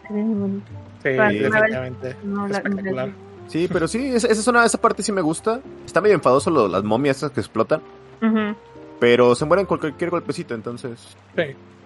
Se 0.07 0.13
ve 0.15 0.23
muy 0.23 0.41
bonito. 0.41 0.67
Sí, 1.03 1.09
definitivamente. 1.11 2.17
No, 2.25 2.49
la- 2.49 2.57
Espectacular. 2.59 3.09
Sí, 3.49 3.69
pero 3.73 3.87
sí, 3.87 4.07
esa, 4.15 4.29
esa 4.29 4.43
zona, 4.43 4.65
esa 4.65 4.81
parte 4.81 5.03
sí 5.03 5.13
me 5.13 5.21
gusta. 5.21 5.61
Está 5.87 6.01
medio 6.01 6.15
enfadoso 6.17 6.51
lo- 6.51 6.69
las 6.69 6.83
momias 6.83 7.19
esas 7.19 7.31
que 7.33 7.41
explotan. 7.41 7.81
Pero 9.01 9.35
se 9.35 9.45
mueren 9.45 9.67
con 9.67 9.79
cualquier 9.79 10.11
golpecito, 10.11 10.55
entonces. 10.55 11.17
Sí. 11.37 11.43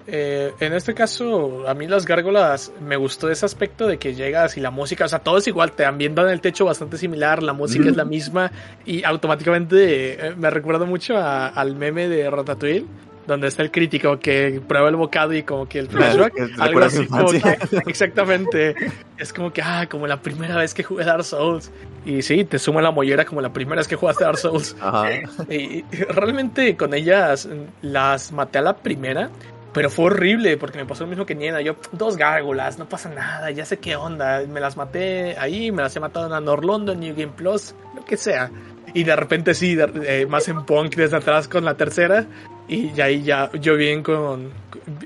Eh, 0.08 0.52
en 0.60 0.72
este 0.72 0.94
caso, 0.94 1.68
a 1.68 1.74
mí 1.74 1.86
las 1.88 2.04
gárgolas 2.06 2.72
me 2.80 2.96
gustó 2.96 3.28
ese 3.30 3.44
aspecto 3.44 3.86
de 3.88 3.98
que 3.98 4.14
llegas 4.14 4.56
y 4.56 4.60
la 4.60 4.70
música, 4.70 5.04
o 5.04 5.08
sea, 5.08 5.18
todo 5.18 5.38
es 5.38 5.46
igual, 5.48 5.72
te 5.72 5.84
ambientan 5.84 6.28
el 6.28 6.40
techo 6.40 6.64
bastante 6.64 6.96
similar, 6.96 7.42
la 7.42 7.52
música 7.52 7.88
es 7.88 7.96
la 7.96 8.04
misma 8.04 8.52
y 8.84 9.02
automáticamente 9.04 10.28
eh, 10.28 10.34
me 10.36 10.48
recuerda 10.50 10.84
mucho 10.84 11.16
a- 11.16 11.48
al 11.48 11.74
meme 11.74 12.08
de 12.08 12.30
Ratatouille, 12.30 12.84
donde 13.26 13.48
está 13.48 13.62
el 13.64 13.72
crítico 13.72 14.20
que 14.20 14.62
prueba 14.68 14.88
el 14.88 14.94
bocado 14.94 15.34
y 15.34 15.42
como 15.42 15.68
que 15.68 15.80
el 15.80 15.88
flashback, 15.88 16.34
algo 16.60 16.78
así 16.80 17.06
como 17.06 17.30
que- 17.32 17.58
exactamente, 17.86 18.74
es 19.18 19.32
como 19.32 19.52
que, 19.52 19.62
ah, 19.62 19.86
como 19.90 20.06
la 20.06 20.22
primera 20.22 20.56
vez 20.56 20.72
que 20.74 20.84
jugué 20.84 21.04
Dark 21.04 21.24
Souls. 21.24 21.72
Y 22.04 22.22
sí, 22.22 22.44
te 22.44 22.60
suma 22.60 22.80
la 22.80 22.92
mollera 22.92 23.24
como 23.24 23.40
la 23.40 23.52
primera 23.52 23.78
vez 23.80 23.88
que 23.88 23.96
jugaste 23.96 24.22
Dark 24.22 24.38
Souls. 24.38 24.76
Ajá. 24.80 25.10
Y 25.50 25.56
y 25.56 25.84
realmente 26.08 26.76
con 26.76 26.94
ellas 26.94 27.48
las 27.82 28.30
maté 28.30 28.58
a 28.58 28.62
la 28.62 28.76
primera, 28.76 29.28
pero 29.76 29.90
fue 29.90 30.06
horrible 30.06 30.56
porque 30.56 30.78
me 30.78 30.86
pasó 30.86 31.04
lo 31.04 31.10
mismo 31.10 31.26
que 31.26 31.34
Niena. 31.34 31.60
Yo, 31.60 31.76
dos 31.92 32.16
gárgolas, 32.16 32.78
no 32.78 32.88
pasa 32.88 33.10
nada, 33.10 33.50
ya 33.50 33.66
sé 33.66 33.76
qué 33.76 33.94
onda. 33.94 34.42
Me 34.48 34.58
las 34.58 34.74
maté 34.78 35.36
ahí, 35.38 35.70
me 35.70 35.82
las 35.82 35.94
he 35.94 36.00
matado 36.00 36.34
en 36.34 36.44
Norlondo, 36.46 36.92
en 36.92 37.00
New 37.00 37.14
Game 37.14 37.32
Plus, 37.36 37.74
lo 37.94 38.02
que 38.02 38.16
sea. 38.16 38.50
Y 38.94 39.04
de 39.04 39.14
repente 39.14 39.52
sí, 39.52 39.74
de- 39.74 40.22
eh, 40.22 40.24
más 40.24 40.48
en 40.48 40.64
Punk 40.64 40.94
desde 40.96 41.18
atrás 41.18 41.46
con 41.46 41.66
la 41.66 41.74
tercera. 41.74 42.24
Y 42.66 42.98
ahí 43.02 43.22
ya 43.22 43.50
yo 43.52 43.76
bien 43.76 44.02
con, 44.02 44.50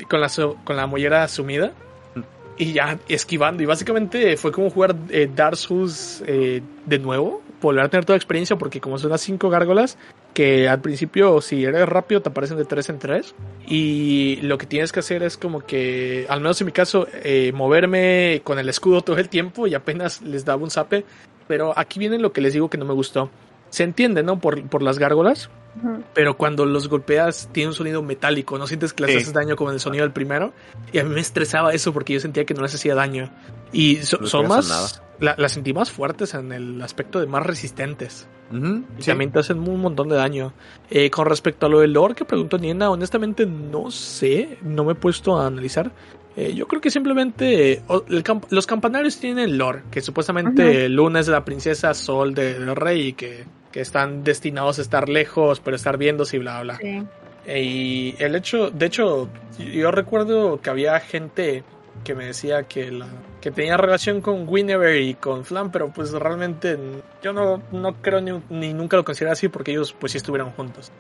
con, 0.08 0.20
la, 0.20 0.28
con 0.62 0.76
la 0.76 0.86
mollera 0.86 1.26
sumida. 1.26 1.72
Y 2.56 2.72
ya 2.72 2.96
esquivando. 3.08 3.64
Y 3.64 3.66
básicamente 3.66 4.36
fue 4.36 4.52
como 4.52 4.70
jugar 4.70 4.94
eh, 5.08 5.28
Dark 5.34 5.56
Souls 5.56 6.22
eh, 6.28 6.62
de 6.86 6.98
nuevo. 7.00 7.42
Volver 7.60 7.84
a 7.84 7.88
tener 7.88 8.04
toda 8.04 8.14
la 8.14 8.18
experiencia 8.18 8.56
porque 8.56 8.80
como 8.80 8.98
son 8.98 9.10
las 9.10 9.20
cinco 9.20 9.50
gárgolas, 9.50 9.98
que 10.34 10.68
al 10.68 10.80
principio 10.80 11.40
si 11.40 11.64
eres 11.64 11.86
rápido 11.88 12.22
te 12.22 12.30
aparecen 12.30 12.56
de 12.56 12.64
tres 12.64 12.88
en 12.88 12.98
tres. 12.98 13.34
Y 13.66 14.36
lo 14.42 14.56
que 14.58 14.66
tienes 14.66 14.92
que 14.92 15.00
hacer 15.00 15.22
es 15.22 15.36
como 15.36 15.60
que, 15.60 16.26
al 16.28 16.40
menos 16.40 16.60
en 16.60 16.66
mi 16.66 16.72
caso, 16.72 17.06
eh, 17.22 17.52
moverme 17.54 18.40
con 18.44 18.58
el 18.58 18.68
escudo 18.68 19.02
todo 19.02 19.18
el 19.18 19.28
tiempo 19.28 19.66
y 19.66 19.74
apenas 19.74 20.22
les 20.22 20.44
daba 20.44 20.62
un 20.62 20.70
zape. 20.70 21.04
Pero 21.48 21.72
aquí 21.76 21.98
viene 21.98 22.18
lo 22.18 22.32
que 22.32 22.40
les 22.40 22.52
digo 22.52 22.70
que 22.70 22.78
no 22.78 22.84
me 22.84 22.94
gustó. 22.94 23.28
Se 23.70 23.82
entiende, 23.84 24.22
¿no? 24.22 24.38
Por, 24.40 24.62
por 24.68 24.82
las 24.82 24.98
gárgolas. 24.98 25.50
Ujú. 25.76 26.02
Pero 26.14 26.36
cuando 26.36 26.64
los 26.64 26.88
golpeas 26.88 27.48
tiene 27.52 27.68
un 27.68 27.74
sonido 27.74 28.02
metálico, 28.02 28.56
no 28.58 28.66
sientes 28.66 28.92
que 28.92 29.02
les 29.04 29.12
Sí. 29.12 29.16
haces 29.18 29.32
daño 29.32 29.54
como 29.54 29.70
en 29.70 29.74
el 29.74 29.80
sonido 29.80 30.02
del 30.04 30.12
primero. 30.12 30.52
Y 30.92 30.98
a 30.98 31.04
mí 31.04 31.10
me 31.14 31.20
estresaba 31.20 31.72
eso 31.72 31.92
porque 31.92 32.14
yo 32.14 32.20
sentía 32.20 32.44
que 32.44 32.54
no 32.54 32.62
les 32.62 32.74
hacía 32.74 32.94
daño. 32.94 33.30
Y 33.72 33.96
so- 33.98 34.18
No 34.20 34.26
son 34.26 34.48
más... 34.48 34.68
nada. 34.68 34.88
La, 35.20 35.34
las 35.38 35.52
sentí 35.52 35.72
más 35.72 35.90
fuertes 35.90 36.34
en 36.34 36.50
el 36.52 36.80
aspecto 36.82 37.20
de 37.20 37.26
más 37.26 37.44
resistentes. 37.46 38.26
Ujú, 38.52 38.84
Y 38.98 39.02
sí. 39.02 39.10
también 39.10 39.30
te 39.30 39.38
hacen 39.38 39.58
un 39.60 39.80
montón 39.80 40.08
de 40.08 40.16
daño. 40.16 40.52
Eh, 40.90 41.10
con 41.10 41.26
respecto 41.26 41.66
a 41.66 41.68
lo 41.68 41.80
del 41.80 41.92
lore 41.92 42.14
que 42.14 42.24
preguntó 42.24 42.58
Niena, 42.58 42.90
honestamente 42.90 43.46
no 43.46 43.90
sé, 43.90 44.58
no 44.62 44.84
me 44.84 44.92
he 44.92 44.94
puesto 44.96 45.38
a 45.38 45.46
analizar. 45.46 45.92
Eh, 46.36 46.54
yo 46.54 46.66
creo 46.66 46.80
que 46.80 46.90
simplemente 46.90 47.72
eh, 47.72 47.82
el 48.08 48.22
camp- 48.22 48.46
los 48.50 48.66
campanarios 48.66 49.18
tienen 49.18 49.58
lore, 49.58 49.82
que 49.90 50.00
supuestamente 50.00 50.88
Luna 50.88 51.20
es 51.20 51.26
de 51.26 51.32
la 51.32 51.44
princesa, 51.44 51.92
Sol 51.94 52.34
de- 52.34 52.54
del 52.58 52.74
rey, 52.76 53.08
y 53.08 53.12
que, 53.12 53.44
que 53.72 53.80
están 53.80 54.24
destinados 54.24 54.78
a 54.78 54.82
estar 54.82 55.08
lejos, 55.08 55.60
pero 55.60 55.76
estar 55.76 55.96
viéndose 55.98 56.36
y 56.36 56.40
bla, 56.40 56.62
bla. 56.62 56.76
Sí. 56.78 57.02
Y 57.52 58.14
el 58.18 58.36
hecho, 58.36 58.70
de 58.70 58.86
hecho, 58.86 59.28
yo 59.58 59.90
recuerdo 59.90 60.60
que 60.60 60.70
había 60.70 60.98
gente 61.00 61.64
que 62.04 62.14
me 62.14 62.26
decía 62.26 62.64
que 62.64 62.90
la 62.90 63.06
que 63.40 63.50
tenía 63.50 63.76
relación 63.76 64.20
con 64.20 64.46
Guinevere 64.46 65.00
y 65.02 65.14
con 65.14 65.44
Flam, 65.44 65.70
pero 65.70 65.92
pues 65.92 66.12
realmente 66.12 66.78
yo 67.22 67.32
no, 67.32 67.62
no 67.72 67.94
creo 68.02 68.20
ni, 68.20 68.40
ni 68.50 68.72
nunca 68.74 68.96
lo 68.96 69.04
considero 69.04 69.32
así 69.32 69.48
porque 69.48 69.72
ellos 69.72 69.94
pues 69.98 70.12
sí 70.12 70.18
estuvieron 70.18 70.50
juntos. 70.50 70.92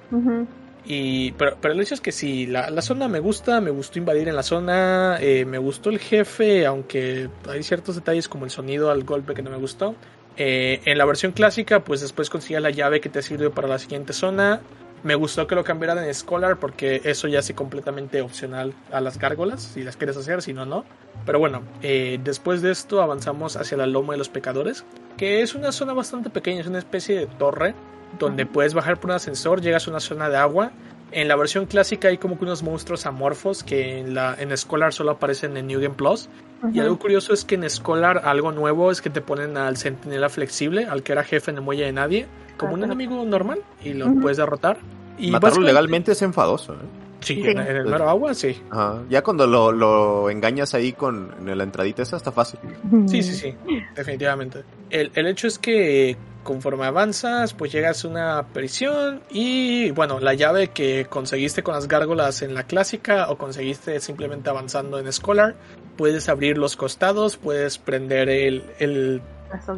Y, 0.84 1.32
pero, 1.32 1.56
pero 1.60 1.74
el 1.74 1.80
hecho 1.80 1.94
es 1.94 2.00
que 2.00 2.12
sí, 2.12 2.46
la, 2.46 2.70
la 2.70 2.82
zona 2.82 3.06
me 3.08 3.20
gusta, 3.20 3.60
me 3.60 3.70
gustó 3.70 3.98
invadir 3.98 4.28
en 4.28 4.36
la 4.36 4.42
zona, 4.42 5.18
eh, 5.20 5.44
me 5.44 5.58
gustó 5.58 5.90
el 5.90 5.98
jefe, 5.98 6.64
aunque 6.64 7.28
hay 7.48 7.62
ciertos 7.62 7.96
detalles 7.96 8.28
como 8.28 8.46
el 8.46 8.50
sonido 8.50 8.90
al 8.90 9.04
golpe 9.04 9.34
que 9.34 9.42
no 9.42 9.50
me 9.50 9.58
gustó. 9.58 9.94
Eh, 10.36 10.80
en 10.86 10.96
la 10.96 11.04
versión 11.04 11.32
clásica, 11.32 11.84
pues 11.84 12.00
después 12.00 12.30
consigues 12.30 12.62
la 12.62 12.70
llave 12.70 13.00
que 13.00 13.10
te 13.10 13.20
sirve 13.20 13.50
para 13.50 13.68
la 13.68 13.78
siguiente 13.78 14.14
zona. 14.14 14.62
Me 15.02 15.14
gustó 15.14 15.46
que 15.46 15.54
lo 15.54 15.64
cambiaran 15.64 16.04
en 16.04 16.14
Scholar 16.14 16.58
porque 16.58 17.00
eso 17.04 17.26
ya 17.26 17.38
hace 17.38 17.54
completamente 17.54 18.20
opcional 18.20 18.74
a 18.92 19.00
las 19.00 19.18
gárgolas, 19.18 19.62
si 19.62 19.82
las 19.82 19.96
quieres 19.96 20.16
hacer, 20.16 20.42
si 20.42 20.52
no, 20.52 20.66
no. 20.66 20.84
Pero 21.24 21.38
bueno, 21.38 21.62
eh, 21.82 22.20
después 22.22 22.60
de 22.60 22.70
esto 22.70 23.00
avanzamos 23.00 23.56
hacia 23.56 23.78
la 23.78 23.86
Loma 23.86 24.12
de 24.12 24.18
los 24.18 24.28
Pecadores, 24.28 24.84
que 25.16 25.40
es 25.40 25.54
una 25.54 25.72
zona 25.72 25.94
bastante 25.94 26.28
pequeña, 26.28 26.60
es 26.60 26.66
una 26.66 26.78
especie 26.78 27.18
de 27.18 27.26
torre 27.26 27.74
donde 28.18 28.44
puedes 28.44 28.74
bajar 28.74 28.98
por 28.98 29.10
un 29.10 29.16
ascensor, 29.16 29.60
llegas 29.60 29.86
a 29.86 29.90
una 29.90 30.00
zona 30.00 30.28
de 30.28 30.36
agua. 30.36 30.72
En 31.12 31.28
la 31.28 31.36
versión 31.36 31.66
clásica 31.66 32.08
hay 32.08 32.18
como 32.18 32.38
que 32.38 32.44
unos 32.44 32.62
monstruos 32.62 33.06
amorfos 33.06 33.64
que 33.64 33.98
en, 33.98 34.14
la, 34.14 34.36
en 34.38 34.56
Scholar 34.56 34.92
solo 34.92 35.12
aparecen 35.12 35.56
en 35.56 35.66
New 35.66 35.80
Game 35.80 35.94
Plus. 35.94 36.28
Y 36.72 36.78
algo 36.78 36.98
curioso 36.98 37.32
es 37.32 37.44
que 37.44 37.54
en 37.54 37.68
Scholar 37.68 38.20
algo 38.24 38.52
nuevo 38.52 38.90
es 38.90 39.00
que 39.00 39.08
te 39.08 39.22
ponen 39.22 39.56
al 39.56 39.76
centinela 39.76 40.28
flexible, 40.28 40.84
al 40.84 41.02
que 41.02 41.12
era 41.12 41.24
jefe 41.24 41.50
en 41.50 41.56
el 41.56 41.62
muelle 41.62 41.86
de 41.86 41.92
nadie, 41.92 42.26
como 42.60 42.74
un 42.74 42.84
enemigo 42.84 43.24
normal 43.24 43.60
y 43.82 43.94
lo 43.94 44.12
puedes 44.14 44.36
derrotar. 44.36 44.78
Y 45.18 45.30
Matarlo 45.30 45.62
legalmente 45.62 46.12
es 46.12 46.22
enfadoso, 46.22 46.74
¿eh? 46.74 46.76
Sí, 47.20 47.34
Sí. 47.34 47.42
En, 47.48 47.58
en 47.58 47.76
el 47.76 47.84
mero 47.84 48.08
agua, 48.08 48.32
sí. 48.32 48.62
Ajá. 48.70 49.02
Ya 49.10 49.22
cuando 49.22 49.46
lo, 49.46 49.72
lo 49.72 50.30
engañas 50.30 50.72
ahí 50.72 50.92
con 50.94 51.34
en 51.46 51.58
la 51.58 51.64
entradita 51.64 52.02
esa 52.02 52.16
está 52.16 52.32
fácil. 52.32 52.58
Sí, 53.06 53.22
sí, 53.22 53.34
sí, 53.34 53.54
definitivamente. 53.94 54.64
El, 54.88 55.10
el 55.14 55.26
hecho 55.26 55.46
es 55.46 55.58
que 55.58 56.16
conforme 56.42 56.86
avanzas, 56.86 57.52
pues 57.52 57.72
llegas 57.72 58.04
a 58.04 58.08
una 58.08 58.46
prisión 58.54 59.20
y 59.30 59.90
bueno, 59.90 60.18
la 60.20 60.32
llave 60.32 60.68
que 60.68 61.06
conseguiste 61.10 61.62
con 61.62 61.74
las 61.74 61.88
gárgolas 61.88 62.40
en 62.40 62.54
la 62.54 62.64
clásica 62.64 63.30
o 63.30 63.36
conseguiste 63.36 64.00
simplemente 64.00 64.48
avanzando 64.48 64.98
en 64.98 65.12
Scholar, 65.12 65.56
puedes 65.98 66.30
abrir 66.30 66.56
los 66.56 66.76
costados, 66.76 67.36
puedes 67.36 67.76
prender 67.78 68.30
el, 68.30 68.64
el. 68.78 69.20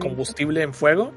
Combustible 0.00 0.62
en 0.62 0.74
fuego 0.74 1.12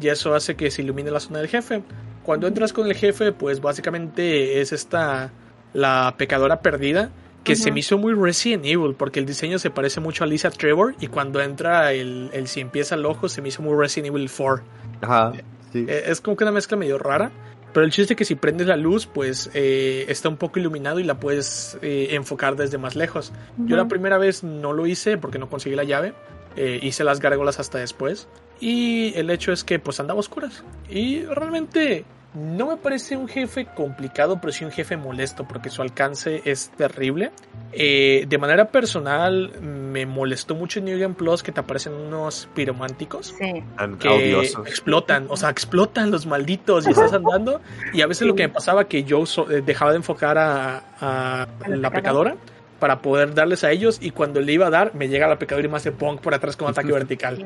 y 0.00 0.08
eso 0.08 0.34
hace 0.34 0.54
que 0.56 0.70
se 0.70 0.82
ilumine 0.82 1.10
la 1.10 1.20
zona 1.20 1.38
del 1.40 1.48
jefe. 1.48 1.82
Cuando 2.22 2.46
entras 2.46 2.72
con 2.72 2.86
el 2.86 2.94
jefe, 2.94 3.32
pues 3.32 3.60
básicamente 3.60 4.60
es 4.60 4.72
esta 4.72 5.32
la 5.72 6.14
pecadora 6.16 6.60
perdida 6.60 7.10
que 7.44 7.56
se 7.56 7.68
Ujú. 7.68 7.74
me 7.74 7.80
hizo 7.80 7.98
muy 7.98 8.14
Resident 8.14 8.64
Evil 8.66 8.94
porque 8.94 9.20
el 9.20 9.26
diseño 9.26 9.58
se 9.58 9.70
parece 9.70 10.00
mucho 10.00 10.24
a 10.24 10.26
Lisa 10.26 10.50
Trevor 10.50 10.94
y 11.00 11.06
cuando 11.06 11.40
entra 11.40 11.92
el, 11.92 12.30
el 12.32 12.48
si 12.48 12.60
empieza 12.60 12.94
el 12.94 13.06
ojo 13.06 13.28
se 13.28 13.40
me 13.40 13.48
hizo 13.48 13.62
muy 13.62 13.74
Resident 13.78 14.14
Evil 14.14 14.30
4. 14.34 14.64
Ajá. 15.02 15.32
Sí. 15.72 15.86
Eh, 15.88 16.04
Es 16.06 16.20
como 16.20 16.36
que 16.36 16.44
una 16.44 16.52
mezcla 16.52 16.76
medio 16.76 16.98
rara. 16.98 17.30
Pero 17.72 17.84
el 17.84 17.92
chiste 17.92 18.14
es 18.14 18.16
que 18.18 18.24
si 18.24 18.34
prendes 18.34 18.66
la 18.66 18.76
luz, 18.78 19.06
pues 19.06 19.50
eh, 19.52 20.06
está 20.08 20.30
un 20.30 20.38
poco 20.38 20.58
iluminado 20.58 21.00
y 21.00 21.04
la 21.04 21.20
puedes 21.20 21.78
eh, 21.82 22.08
enfocar 22.12 22.56
desde 22.56 22.78
más 22.78 22.96
lejos. 22.96 23.30
Yo 23.58 23.76
la 23.76 23.86
primera 23.86 24.16
vez 24.16 24.42
no 24.42 24.72
lo 24.72 24.86
hice 24.86 25.18
porque 25.18 25.38
no 25.38 25.50
conseguí 25.50 25.76
la 25.76 25.84
llave. 25.84 26.14
Eh, 26.56 26.78
hice 26.82 27.04
las 27.04 27.20
gárgolas 27.20 27.60
hasta 27.60 27.78
después. 27.78 28.28
Y 28.60 29.12
el 29.16 29.30
hecho 29.30 29.52
es 29.52 29.62
que 29.64 29.78
pues 29.78 30.00
andaba 30.00 30.18
a 30.18 30.20
oscuras. 30.20 30.64
Y 30.90 31.22
realmente 31.24 32.04
no 32.34 32.66
me 32.66 32.76
parece 32.76 33.16
un 33.16 33.26
jefe 33.26 33.66
complicado, 33.74 34.38
pero 34.40 34.52
sí 34.52 34.64
un 34.64 34.70
jefe 34.70 34.96
molesto 34.96 35.46
porque 35.48 35.70
su 35.70 35.80
alcance 35.82 36.42
es 36.44 36.70
terrible. 36.76 37.30
Eh, 37.72 38.26
de 38.28 38.38
manera 38.38 38.70
personal 38.70 39.52
me 39.62 40.06
molestó 40.06 40.54
mucho 40.54 40.78
en 40.80 40.86
New 40.86 40.98
Game 40.98 41.14
Plus 41.14 41.42
que 41.42 41.52
te 41.52 41.60
aparecen 41.60 41.94
unos 41.94 42.48
pirománticos 42.54 43.34
Sí. 43.38 43.62
Que 44.00 44.08
audiosos. 44.08 44.66
explotan, 44.66 45.26
o 45.28 45.36
sea, 45.36 45.50
explotan 45.50 46.10
los 46.10 46.26
malditos 46.26 46.86
y 46.86 46.90
estás 46.90 47.12
andando 47.12 47.60
y 47.92 48.00
a 48.02 48.06
veces 48.06 48.26
lo 48.26 48.34
que 48.34 48.44
me 48.48 48.52
pasaba 48.52 48.84
que 48.88 49.04
yo 49.04 49.24
so- 49.26 49.50
eh, 49.50 49.62
dejaba 49.62 49.92
de 49.92 49.98
enfocar 49.98 50.36
a, 50.38 50.78
a 51.00 51.46
la 51.68 51.76
la 51.76 51.90
pecadora 51.90 52.36
para 52.78 53.00
poder 53.02 53.34
darles 53.34 53.64
a 53.64 53.70
ellos 53.70 53.98
y 54.00 54.10
cuando 54.10 54.40
le 54.40 54.52
iba 54.52 54.66
a 54.66 54.70
dar 54.70 54.94
me 54.94 55.08
llega 55.08 55.26
la 55.26 55.38
pecadora 55.38 55.66
y 55.66 55.70
me 55.70 55.76
hace 55.76 55.92
punk 55.92 56.20
por 56.20 56.34
atrás 56.34 56.56
con 56.56 56.68
ataque 56.68 56.92
vertical 56.92 57.44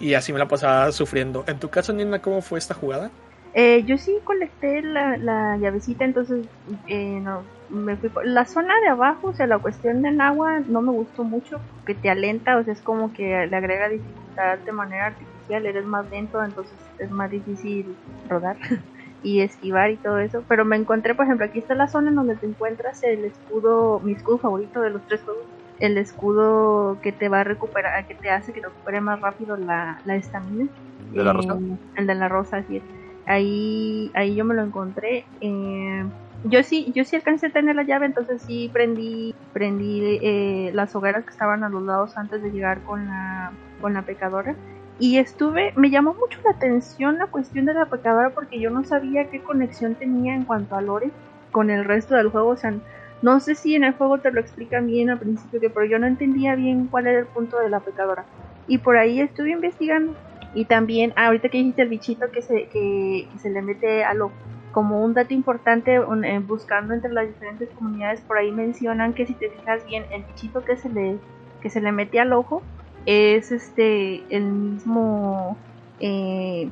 y 0.00 0.14
así 0.14 0.32
me 0.32 0.38
la 0.38 0.48
pasaba 0.48 0.92
sufriendo. 0.92 1.44
En 1.46 1.58
tu 1.58 1.68
caso, 1.68 1.92
Nina, 1.92 2.20
¿cómo 2.20 2.40
fue 2.40 2.58
esta 2.58 2.74
jugada? 2.74 3.10
Eh, 3.54 3.82
yo 3.84 3.96
sí 3.98 4.14
colecté 4.24 4.82
la, 4.82 5.16
la 5.16 5.56
llavecita, 5.56 6.04
entonces 6.04 6.46
eh, 6.86 7.18
no, 7.20 7.42
me 7.70 7.96
fui 7.96 8.08
por... 8.08 8.26
La 8.26 8.44
zona 8.44 8.74
de 8.80 8.88
abajo, 8.88 9.28
o 9.28 9.34
sea, 9.34 9.46
la 9.46 9.58
cuestión 9.58 10.02
del 10.02 10.20
agua 10.20 10.60
no 10.60 10.82
me 10.82 10.92
gustó 10.92 11.24
mucho, 11.24 11.60
que 11.86 11.94
te 11.94 12.10
alenta, 12.10 12.56
o 12.58 12.64
sea, 12.64 12.74
es 12.74 12.80
como 12.82 13.12
que 13.12 13.46
le 13.46 13.56
agrega 13.56 13.88
dificultad 13.88 14.58
de 14.58 14.72
manera 14.72 15.06
artificial, 15.06 15.66
eres 15.66 15.86
más 15.86 16.08
lento, 16.10 16.42
entonces 16.44 16.74
es 16.98 17.10
más 17.10 17.30
difícil 17.30 17.96
rodar 18.28 18.56
y 19.22 19.40
esquivar 19.42 19.90
y 19.90 19.98
todo 20.00 20.18
eso. 20.18 20.44
Pero 20.48 20.64
me 20.64 20.76
encontré, 20.76 21.14
por 21.14 21.26
ejemplo, 21.26 21.46
aquí 21.46 21.58
está 21.60 21.74
la 21.74 21.88
zona 21.88 22.10
en 22.10 22.16
donde 22.16 22.36
te 22.38 22.46
encuentras 22.46 23.02
el 23.02 23.24
escudo, 23.24 24.00
mi 24.02 24.12
escudo 24.14 24.38
favorito 24.40 24.80
de 24.80 24.90
los 24.90 25.04
tres 25.06 25.22
juegos, 25.24 25.46
el 25.78 25.98
escudo 25.98 27.00
que 27.02 27.12
te 27.12 27.28
va 27.28 27.40
a 27.40 27.44
recuperar, 27.44 28.06
que 28.06 28.14
te 28.16 28.30
hace 28.30 28.52
que 28.52 28.60
recupere 28.64 29.00
más 29.00 29.20
rápido 29.20 29.56
la 29.56 30.00
la 30.04 30.16
estamina. 30.16 30.66
¿De 30.96 31.24
la 31.24 31.32
rosa? 31.32 31.54
Eh, 31.54 31.78
el 31.96 32.06
de 32.06 32.14
la 32.14 32.28
rosa, 32.28 32.58
así 32.58 32.78
es. 32.78 32.84
Ahí, 33.26 34.10
ahí 34.14 34.34
yo 34.36 34.44
me 34.44 34.54
lo 34.54 34.62
encontré. 34.62 35.30
eh, 35.40 36.04
yo 36.42 36.62
sí, 36.62 36.92
yo 36.94 37.04
sí 37.04 37.16
alcancé 37.16 37.46
a 37.48 37.50
tener 37.52 37.74
la 37.76 37.82
llave, 37.84 38.06
entonces 38.06 38.44
sí 38.44 38.70
prendí, 38.72 39.32
prendí 39.52 40.18
eh, 40.22 40.70
las 40.72 40.94
hogueras 40.94 41.24
que 41.24 41.30
estaban 41.30 41.64
a 41.64 41.68
los 41.68 41.82
lados 41.82 42.16
antes 42.16 42.42
de 42.42 42.50
llegar 42.52 42.82
con 42.84 43.06
la, 43.06 43.58
con 43.78 43.92
la 43.94 44.04
pecadora. 44.04 44.56
Y 44.98 45.18
estuve, 45.18 45.72
me 45.76 45.90
llamó 45.90 46.14
mucho 46.14 46.40
la 46.44 46.50
atención 46.50 47.18
la 47.18 47.28
cuestión 47.28 47.66
de 47.66 47.74
la 47.74 47.86
pecadora 47.86 48.30
porque 48.30 48.58
yo 48.58 48.70
no 48.70 48.84
sabía 48.84 49.30
qué 49.30 49.40
conexión 49.40 49.94
tenía 49.94 50.34
en 50.34 50.44
cuanto 50.44 50.74
a 50.74 50.80
Lore 50.80 51.10
con 51.52 51.70
el 51.70 51.84
resto 51.84 52.16
del 52.16 52.30
juego. 52.30 52.48
O 52.48 52.56
sea, 52.56 52.74
no 53.22 53.38
sé 53.38 53.54
si 53.54 53.76
en 53.76 53.84
el 53.84 53.94
juego 53.94 54.18
te 54.18 54.32
lo 54.32 54.40
explican 54.40 54.86
bien 54.88 55.10
al 55.10 55.18
principio, 55.18 55.72
pero 55.72 55.86
yo 55.86 55.98
no 56.00 56.06
entendía 56.06 56.56
bien 56.56 56.88
cuál 56.88 57.06
era 57.06 57.20
el 57.20 57.26
punto 57.26 57.58
de 57.58 57.70
la 57.70 57.80
pecadora. 57.80 58.24
Y 58.66 58.78
por 58.78 58.96
ahí 58.96 59.20
estuve 59.20 59.50
investigando. 59.52 60.14
Y 60.54 60.64
también, 60.64 61.12
ah, 61.14 61.26
ahorita 61.26 61.48
que 61.48 61.58
dijiste 61.58 61.82
el 61.82 61.88
bichito 61.88 62.30
que 62.32 62.42
se, 62.42 62.68
que, 62.68 63.28
se 63.38 63.50
le 63.50 63.62
mete 63.62 64.02
al 64.02 64.22
ojo, 64.22 64.34
como 64.72 65.04
un 65.04 65.14
dato 65.14 65.32
importante, 65.32 65.96
eh, 65.96 66.38
buscando 66.40 66.94
entre 66.94 67.12
las 67.12 67.26
diferentes 67.26 67.68
comunidades, 67.70 68.20
por 68.22 68.38
ahí 68.38 68.50
mencionan 68.50 69.14
que 69.14 69.26
si 69.26 69.34
te 69.34 69.50
fijas 69.50 69.86
bien, 69.86 70.04
el 70.10 70.24
bichito 70.24 70.64
que 70.64 70.76
se 70.76 70.88
le, 70.88 71.18
que 71.60 71.70
se 71.70 71.80
le 71.80 71.92
mete 71.92 72.18
al 72.18 72.32
ojo 72.32 72.62
es 73.08 73.52
este 73.52 74.22
el 74.28 74.44
mismo 74.44 75.56
eh, 75.98 76.70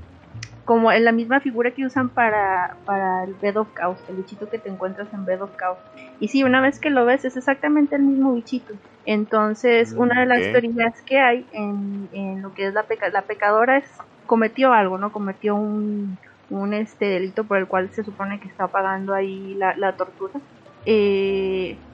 como 0.66 0.92
en 0.92 1.04
la 1.04 1.12
misma 1.12 1.40
figura 1.40 1.70
que 1.70 1.86
usan 1.86 2.10
para, 2.10 2.76
para 2.84 3.24
el 3.24 3.34
Bed 3.36 3.56
of 3.56 3.72
Chaos, 3.74 4.04
el 4.08 4.16
bichito 4.16 4.50
que 4.50 4.58
te 4.58 4.68
encuentras 4.68 5.12
en 5.14 5.24
Bed 5.24 5.40
of 5.40 5.56
Chaos. 5.56 5.78
Y 6.18 6.28
sí, 6.28 6.44
una 6.44 6.60
vez 6.60 6.80
que 6.80 6.90
lo 6.90 7.06
ves 7.06 7.24
es 7.24 7.36
exactamente 7.36 7.96
el 7.96 8.02
mismo 8.02 8.34
bichito. 8.34 8.74
Entonces, 9.04 9.94
Mm, 9.94 10.00
una 10.00 10.20
de 10.20 10.26
las 10.26 10.50
teorías 10.50 10.92
que 11.06 11.20
hay 11.20 11.48
en, 11.52 12.08
en 12.12 12.42
lo 12.42 12.52
que 12.52 12.66
es 12.66 12.74
la, 12.74 12.82
peca 12.82 13.08
la 13.10 13.22
pecadora 13.22 13.78
es 13.78 14.04
cometió 14.26 14.72
algo, 14.72 14.98
¿no? 14.98 15.12
Cometió 15.12 15.54
un, 15.54 16.18
un 16.48 16.74
este 16.74 17.06
delito 17.06 17.46
por 17.46 17.58
el 17.58 17.68
cual 17.68 17.90
se 17.92 18.04
supone 18.04 18.40
que 18.40 18.48
está 18.48 18.68
pagando 18.68 19.14
ahí 19.14 19.54
la, 19.54 19.74
la 19.76 19.96
tortura. 19.96 20.40
Eh, 20.84 21.85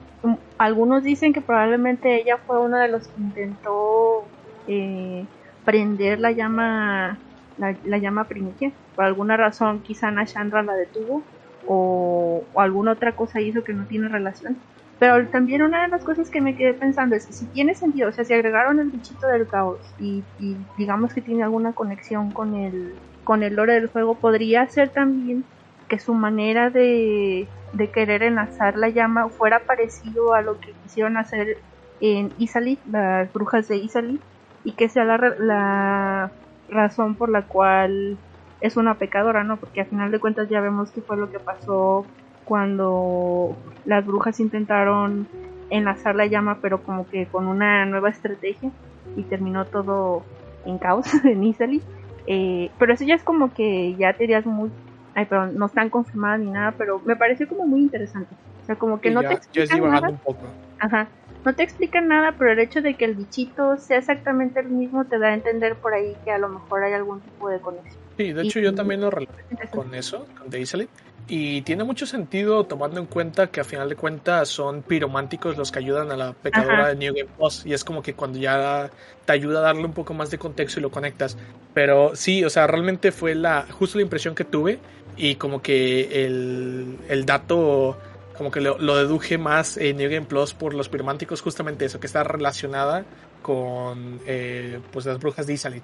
algunos 0.57 1.03
dicen 1.03 1.33
que 1.33 1.41
probablemente 1.41 2.15
ella 2.21 2.37
fue 2.37 2.59
una 2.59 2.81
de 2.81 2.87
los 2.87 3.07
que 3.07 3.21
intentó 3.21 4.25
eh, 4.67 5.25
prender 5.65 6.19
la 6.19 6.31
llama 6.31 7.17
la, 7.57 7.75
la 7.83 7.97
llama 7.97 8.25
primicia. 8.25 8.71
Por 8.95 9.05
alguna 9.05 9.37
razón 9.37 9.81
quizá 9.81 10.11
Nashandra 10.11 10.63
la 10.63 10.73
detuvo 10.73 11.23
o, 11.67 12.43
o 12.53 12.61
alguna 12.61 12.91
otra 12.91 13.13
cosa 13.13 13.41
hizo 13.41 13.63
que 13.63 13.73
no 13.73 13.85
tiene 13.85 14.07
relación. 14.07 14.57
Pero 14.99 15.27
también 15.27 15.61
una 15.61 15.81
de 15.81 15.89
las 15.89 16.03
cosas 16.03 16.29
que 16.29 16.39
me 16.39 16.55
quedé 16.55 16.73
pensando 16.73 17.15
es 17.15 17.23
si 17.23 17.45
tiene 17.47 17.75
sentido, 17.75 18.09
o 18.09 18.11
sea, 18.11 18.23
si 18.23 18.33
agregaron 18.33 18.79
el 18.79 18.89
bichito 18.89 19.27
del 19.27 19.47
caos 19.47 19.79
y, 19.99 20.23
y 20.39 20.55
digamos 20.77 21.13
que 21.13 21.21
tiene 21.21 21.43
alguna 21.43 21.73
conexión 21.73 22.31
con 22.31 22.55
el, 22.55 22.93
con 23.23 23.43
el 23.43 23.55
lore 23.55 23.73
del 23.73 23.87
juego, 23.87 24.15
podría 24.15 24.65
ser 24.67 24.89
también 24.89 25.43
que 25.87 25.99
su 25.99 26.13
manera 26.13 26.69
de, 26.69 27.47
de 27.73 27.91
querer 27.91 28.23
enlazar 28.23 28.77
la 28.77 28.89
llama 28.89 29.29
fuera 29.29 29.59
parecido 29.59 30.33
a 30.33 30.41
lo 30.41 30.59
que 30.59 30.73
quisieron 30.83 31.17
hacer 31.17 31.57
en 31.99 32.31
Isali, 32.37 32.79
las 32.89 33.31
brujas 33.31 33.67
de 33.67 33.77
Isali, 33.77 34.19
y 34.63 34.73
que 34.73 34.89
sea 34.89 35.03
la, 35.05 35.17
la 35.17 36.31
razón 36.69 37.15
por 37.15 37.29
la 37.29 37.43
cual 37.43 38.17
es 38.61 38.77
una 38.77 38.95
pecadora, 38.95 39.43
¿no? 39.43 39.57
Porque 39.57 39.81
al 39.81 39.87
final 39.87 40.11
de 40.11 40.19
cuentas 40.19 40.49
ya 40.49 40.61
vemos 40.61 40.91
que 40.91 41.01
fue 41.01 41.17
lo 41.17 41.29
que 41.29 41.39
pasó 41.39 42.05
cuando 42.45 43.55
las 43.85 44.05
brujas 44.05 44.39
intentaron 44.39 45.27
enlazar 45.69 46.15
la 46.15 46.27
llama, 46.27 46.59
pero 46.61 46.83
como 46.83 47.07
que 47.09 47.25
con 47.25 47.47
una 47.47 47.85
nueva 47.85 48.09
estrategia 48.09 48.71
y 49.15 49.23
terminó 49.23 49.65
todo 49.65 50.23
en 50.65 50.77
caos 50.77 51.07
en 51.25 51.43
Isali. 51.43 51.81
Eh, 52.25 52.71
pero 52.79 52.93
eso 52.93 53.03
ya 53.03 53.15
es 53.15 53.23
como 53.23 53.53
que 53.53 53.95
ya 53.95 54.13
teorías 54.13 54.45
muy. 54.45 54.71
Ay, 55.15 55.25
perdón, 55.25 55.57
no 55.57 55.67
están 55.67 55.89
confirmadas 55.89 56.39
ni 56.39 56.51
nada, 56.51 56.73
pero 56.77 56.99
me 57.05 57.15
pareció 57.15 57.47
como 57.47 57.65
muy 57.67 57.81
interesante. 57.81 58.33
O 58.63 58.65
sea, 58.65 58.75
como 58.75 58.99
que 59.01 59.11
no 59.11 59.21
ya, 59.21 59.29
te 59.29 59.35
explican 59.35 59.91
nada. 59.91 60.09
un 60.09 60.17
poco. 60.17 60.41
Ajá. 60.79 61.07
no 61.45 61.53
te 61.53 61.63
explican 61.63 62.07
nada, 62.07 62.35
pero 62.37 62.51
el 62.51 62.59
hecho 62.59 62.81
de 62.81 62.95
que 62.95 63.05
el 63.05 63.15
bichito 63.15 63.77
sea 63.77 63.97
exactamente 63.97 64.59
el 64.59 64.69
mismo 64.69 65.05
te 65.05 65.19
da 65.19 65.27
a 65.27 65.33
entender 65.33 65.75
por 65.75 65.93
ahí 65.93 66.15
que 66.23 66.31
a 66.31 66.37
lo 66.37 66.49
mejor 66.49 66.83
hay 66.83 66.93
algún 66.93 67.19
tipo 67.21 67.49
de 67.49 67.59
conexión. 67.59 68.01
Sí, 68.17 68.31
de 68.31 68.43
hecho 68.43 68.59
yo 68.59 68.73
también 68.73 69.01
lo 69.01 69.09
relaciono 69.09 69.59
con 69.71 69.93
eso, 69.95 70.27
con 70.37 70.49
Daisy. 70.49 70.87
Y 71.27 71.61
tiene 71.61 71.85
mucho 71.85 72.05
sentido 72.05 72.65
tomando 72.65 72.99
en 72.99 73.05
cuenta 73.05 73.47
que 73.47 73.61
a 73.61 73.63
final 73.63 73.87
de 73.87 73.95
cuentas 73.95 74.49
son 74.49 74.81
pirománticos 74.81 75.57
los 75.57 75.71
que 75.71 75.79
ayudan 75.79 76.11
a 76.11 76.17
la 76.17 76.33
pecadora 76.33 76.89
de 76.89 76.95
New 76.95 77.13
Game 77.15 77.29
Plus. 77.37 77.65
Y 77.65 77.73
es 77.73 77.83
como 77.85 78.01
que 78.01 78.13
cuando 78.13 78.39
ya 78.39 78.89
te 79.25 79.31
ayuda 79.31 79.59
a 79.59 79.61
darle 79.61 79.85
un 79.85 79.93
poco 79.93 80.13
más 80.13 80.31
de 80.31 80.37
contexto 80.37 80.79
y 80.79 80.83
lo 80.83 80.91
conectas. 80.91 81.37
Pero 81.73 82.15
sí, 82.15 82.43
o 82.43 82.49
sea, 82.49 82.67
realmente 82.67 83.13
fue 83.13 83.35
la 83.35 83.65
justo 83.71 83.97
la 83.97 84.03
impresión 84.03 84.35
que 84.35 84.43
tuve. 84.43 84.79
Y 85.17 85.35
como 85.35 85.61
que 85.61 86.25
el, 86.25 86.97
el 87.09 87.25
dato, 87.25 87.97
como 88.37 88.51
que 88.51 88.61
lo, 88.61 88.77
lo, 88.77 88.97
deduje 88.97 89.37
más 89.37 89.77
en 89.77 89.97
New 89.97 90.09
Game 90.09 90.25
Plus 90.25 90.53
por 90.53 90.73
los 90.73 90.89
pirománticos, 90.89 91.41
justamente 91.41 91.85
eso, 91.85 91.99
que 91.99 92.07
está 92.07 92.23
relacionada 92.23 93.05
con 93.41 94.19
eh, 94.25 94.79
pues 94.91 95.05
las 95.05 95.19
brujas 95.19 95.45
de 95.45 95.53
Isalit. 95.53 95.83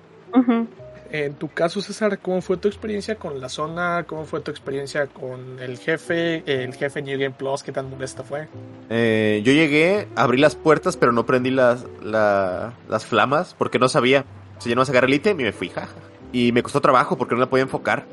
En 1.11 1.33
tu 1.33 1.47
caso, 1.47 1.81
César, 1.81 2.19
¿cómo 2.19 2.39
fue 2.41 2.57
tu 2.57 2.67
experiencia 2.67 3.15
con 3.15 3.41
la 3.41 3.49
zona? 3.49 4.05
¿Cómo 4.05 4.25
fue 4.25 4.41
tu 4.41 4.51
experiencia 4.51 5.07
con 5.07 5.59
el 5.59 5.79
jefe? 5.79 6.43
El 6.45 6.73
jefe 6.75 7.01
New 7.01 7.19
Game 7.19 7.33
Plus, 7.35 7.63
¿qué 7.63 7.71
tan 7.71 7.89
molesta 7.89 8.23
fue? 8.23 8.47
Eh, 8.91 9.41
yo 9.43 9.51
llegué, 9.51 10.07
abrí 10.15 10.37
las 10.37 10.55
puertas, 10.55 10.97
pero 10.97 11.11
no 11.11 11.25
prendí 11.25 11.49
las, 11.49 11.85
la, 12.03 12.73
las 12.87 13.05
flamas 13.07 13.55
porque 13.57 13.79
no 13.79 13.89
sabía. 13.89 14.25
Si 14.59 14.69
yo 14.69 14.75
no 14.75 14.83
agarré 14.83 15.07
el 15.07 15.13
ítem 15.15 15.39
y 15.39 15.43
me 15.43 15.51
fui, 15.51 15.69
jaja. 15.69 15.95
Y 16.31 16.51
me 16.51 16.61
costó 16.61 16.79
trabajo 16.79 17.17
porque 17.17 17.33
no 17.33 17.41
la 17.41 17.49
podía 17.49 17.63
enfocar. 17.63 18.05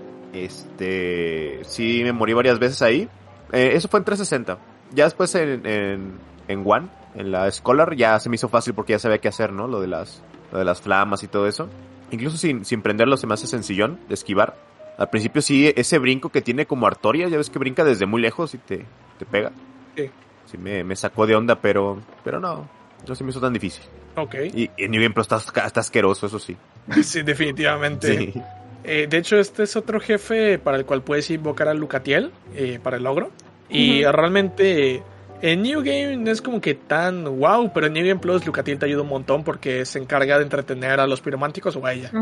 Este. 0.45 1.61
Sí, 1.65 2.03
me 2.05 2.13
morí 2.13 2.33
varias 2.33 2.59
veces 2.59 2.83
ahí. 2.83 3.09
Eh, 3.53 3.71
eso 3.75 3.89
fue 3.89 4.01
en 4.01 4.05
360. 4.05 4.59
Ya 4.93 5.05
después 5.05 5.35
en, 5.35 5.67
en, 5.67 6.19
en 6.49 6.63
One, 6.65 6.89
en 7.15 7.31
la 7.31 7.51
Scholar, 7.51 7.95
ya 7.97 8.19
se 8.21 8.29
me 8.29 8.37
hizo 8.37 8.49
fácil 8.49 8.75
porque 8.75 8.93
ya 8.93 8.99
sabía 8.99 9.19
qué 9.19 9.29
hacer, 9.29 9.53
¿no? 9.53 9.67
Lo 9.67 9.81
de 9.81 9.89
las, 9.89 10.23
lo 10.53 10.59
de 10.59 10.65
las 10.65 10.81
flamas 10.81 11.23
y 11.23 11.29
todo 11.29 11.47
eso. 11.47 11.69
Incluso 12.11 12.37
sin, 12.37 12.65
sin 12.65 12.83
prenderlo 12.83 13.17
se 13.17 13.27
me 13.27 13.35
hace 13.35 13.47
sencillón 13.47 13.99
de 14.09 14.15
esquivar. 14.15 14.57
Al 14.99 15.11
principio 15.11 15.43
sí, 15.43 15.73
ese 15.77 15.99
brinco 15.99 16.31
que 16.31 16.41
tiene 16.41 16.67
como 16.67 16.87
Artoria, 16.87 17.29
ya 17.29 17.37
ves 17.37 17.51
que 17.51 17.59
brinca 17.59 17.85
desde 17.85 18.07
muy 18.07 18.23
lejos 18.23 18.55
y 18.55 18.59
te, 18.59 18.87
te 19.19 19.27
pega. 19.27 19.53
Sí. 19.97 20.11
Sí, 20.47 20.59
me, 20.59 20.85
me 20.85 20.95
sacó 20.95 21.27
de 21.27 21.35
onda, 21.35 21.61
pero, 21.61 22.01
pero 22.23 22.39
no, 22.39 22.69
no 23.07 23.15
se 23.15 23.25
me 23.25 23.31
hizo 23.31 23.41
tan 23.41 23.53
difícil. 23.53 23.83
Ok. 24.15 24.35
Y, 24.55 24.71
y 24.77 24.89
New 24.89 25.03
Game 25.03 25.15
está, 25.19 25.37
está 25.37 25.81
asqueroso, 25.81 26.27
eso 26.27 26.39
sí. 26.39 26.57
Sí, 27.03 27.23
definitivamente. 27.23 28.17
Sí. 28.33 28.43
Eh, 28.87 29.07
de 29.09 29.19
hecho, 29.19 29.39
este 29.39 29.65
es 29.65 29.75
otro 29.77 30.01
jefe 30.01 30.59
para 30.59 30.77
el 30.77 30.87
cual 30.87 31.03
puedes 31.03 31.29
invocar 31.31 31.69
a 31.69 31.75
Lucatiel 31.75 32.31
eh, 32.55 32.79
para 32.83 32.97
el 32.97 33.03
logro. 33.03 33.31
Y 33.69 34.05
realmente 34.05 35.03
en 35.43 35.63
New 35.63 35.81
Game 35.81 36.17
no 36.19 36.31
es 36.31 36.41
como 36.41 36.61
que 36.61 36.75
tan 36.75 37.25
wow, 37.25 37.73
pero 37.75 37.89
en 37.89 37.95
New 37.95 38.07
Game 38.07 38.21
Plus 38.21 38.47
Lucatiel 38.47 38.79
te 38.79 38.87
ayuda 38.87 39.03
un 39.03 39.09
montón 39.09 39.43
porque 39.43 39.85
se 39.85 39.99
encarga 39.99 40.39
de 40.39 40.45
entretener 40.45 41.01
a 41.01 41.07
los 41.09 41.21
pirománticos 41.21 41.75
o 41.75 41.85
a 41.85 41.93
ella. 41.93 42.13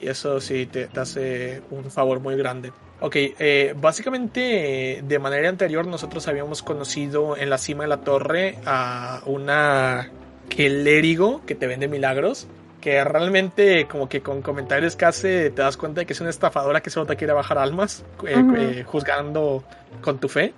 Y 0.00 0.08
eso 0.08 0.40
sí 0.40 0.64
te, 0.64 0.86
te 0.86 1.00
hace 1.00 1.62
un 1.70 1.90
favor 1.90 2.20
muy 2.20 2.36
grande. 2.36 2.72
Ok, 3.00 3.16
eh, 3.16 3.74
básicamente 3.78 5.02
de 5.06 5.18
manera 5.18 5.48
anterior 5.48 5.86
nosotros 5.86 6.26
habíamos 6.28 6.62
conocido 6.62 7.36
en 7.36 7.50
la 7.50 7.58
cima 7.58 7.82
de 7.82 7.88
la 7.88 7.98
torre 7.98 8.58
a 8.64 9.22
una 9.26 10.08
Kelerigo 10.48 11.44
que 11.44 11.54
te 11.54 11.66
vende 11.66 11.88
milagros. 11.88 12.46
Que 12.82 13.02
realmente 13.04 13.86
como 13.86 14.08
que 14.10 14.20
con 14.20 14.42
comentarios 14.42 14.96
que 14.96 15.04
hace 15.06 15.48
te 15.50 15.62
das 15.62 15.78
cuenta 15.78 16.00
de 16.02 16.06
que 16.06 16.12
es 16.12 16.20
una 16.20 16.28
estafadora 16.30 16.82
que 16.82 16.90
solo 16.90 17.06
te 17.06 17.16
quiere 17.16 17.32
bajar 17.32 17.56
almas, 17.56 18.04
eh, 18.26 18.34
eh, 18.58 18.84
juzgando 18.84 19.64
con 20.02 20.18
tu 20.18 20.28
fe, 20.28 20.52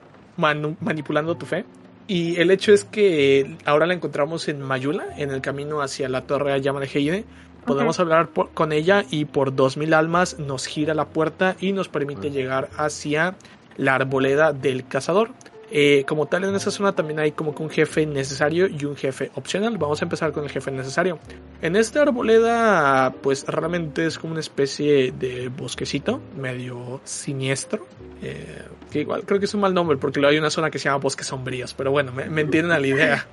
manipulando 0.80 1.36
tu 1.36 1.46
fe. 1.46 1.64
Y 2.08 2.36
el 2.40 2.50
hecho 2.50 2.72
es 2.72 2.84
que 2.84 3.56
ahora 3.64 3.86
la 3.86 3.94
encontramos 3.94 4.48
en 4.48 4.60
Mayula, 4.60 5.04
en 5.16 5.30
el 5.30 5.40
camino 5.40 5.80
hacia 5.80 6.08
la 6.08 6.22
torre 6.22 6.52
a 6.52 6.58
llama 6.58 6.80
de 6.80 6.86
Heide. 6.92 7.24
Podemos 7.66 7.98
hablar 8.00 8.28
por- 8.28 8.50
con 8.52 8.72
ella 8.72 9.04
y 9.10 9.24
por 9.26 9.54
2000 9.54 9.94
almas 9.94 10.38
nos 10.38 10.66
gira 10.66 10.92
la 10.94 11.06
puerta 11.06 11.56
y 11.60 11.72
nos 11.72 11.88
permite 11.88 12.30
llegar 12.30 12.68
hacia 12.76 13.36
la 13.78 13.94
arboleda 13.94 14.52
del 14.52 14.86
cazador. 14.86 15.30
Eh, 15.76 16.04
como 16.06 16.26
tal, 16.26 16.44
en 16.44 16.54
esa 16.54 16.70
zona 16.70 16.92
también 16.92 17.18
hay 17.18 17.32
como 17.32 17.52
que 17.52 17.60
un 17.60 17.68
jefe 17.68 18.06
necesario 18.06 18.68
y 18.68 18.84
un 18.84 18.94
jefe 18.94 19.32
opcional. 19.34 19.76
Vamos 19.76 20.00
a 20.00 20.04
empezar 20.04 20.30
con 20.30 20.44
el 20.44 20.50
jefe 20.50 20.70
necesario. 20.70 21.18
En 21.62 21.74
esta 21.74 22.02
arboleda, 22.02 23.12
pues 23.20 23.44
realmente 23.48 24.06
es 24.06 24.16
como 24.16 24.34
una 24.34 24.40
especie 24.40 25.10
de 25.10 25.48
bosquecito 25.48 26.20
medio 26.38 27.00
siniestro. 27.02 27.84
Eh, 28.22 28.62
que 28.92 29.00
igual 29.00 29.24
creo 29.24 29.40
que 29.40 29.46
es 29.46 29.54
un 29.54 29.62
mal 29.62 29.74
nombre 29.74 29.96
porque 29.96 30.20
luego 30.20 30.30
hay 30.30 30.38
una 30.38 30.50
zona 30.50 30.70
que 30.70 30.78
se 30.78 30.84
llama 30.84 30.98
bosques 30.98 31.26
sombríos. 31.26 31.74
Pero 31.74 31.90
bueno, 31.90 32.12
me, 32.12 32.30
me 32.30 32.42
entienden 32.42 32.70
a 32.70 32.78
la 32.78 32.86
idea. 32.86 33.26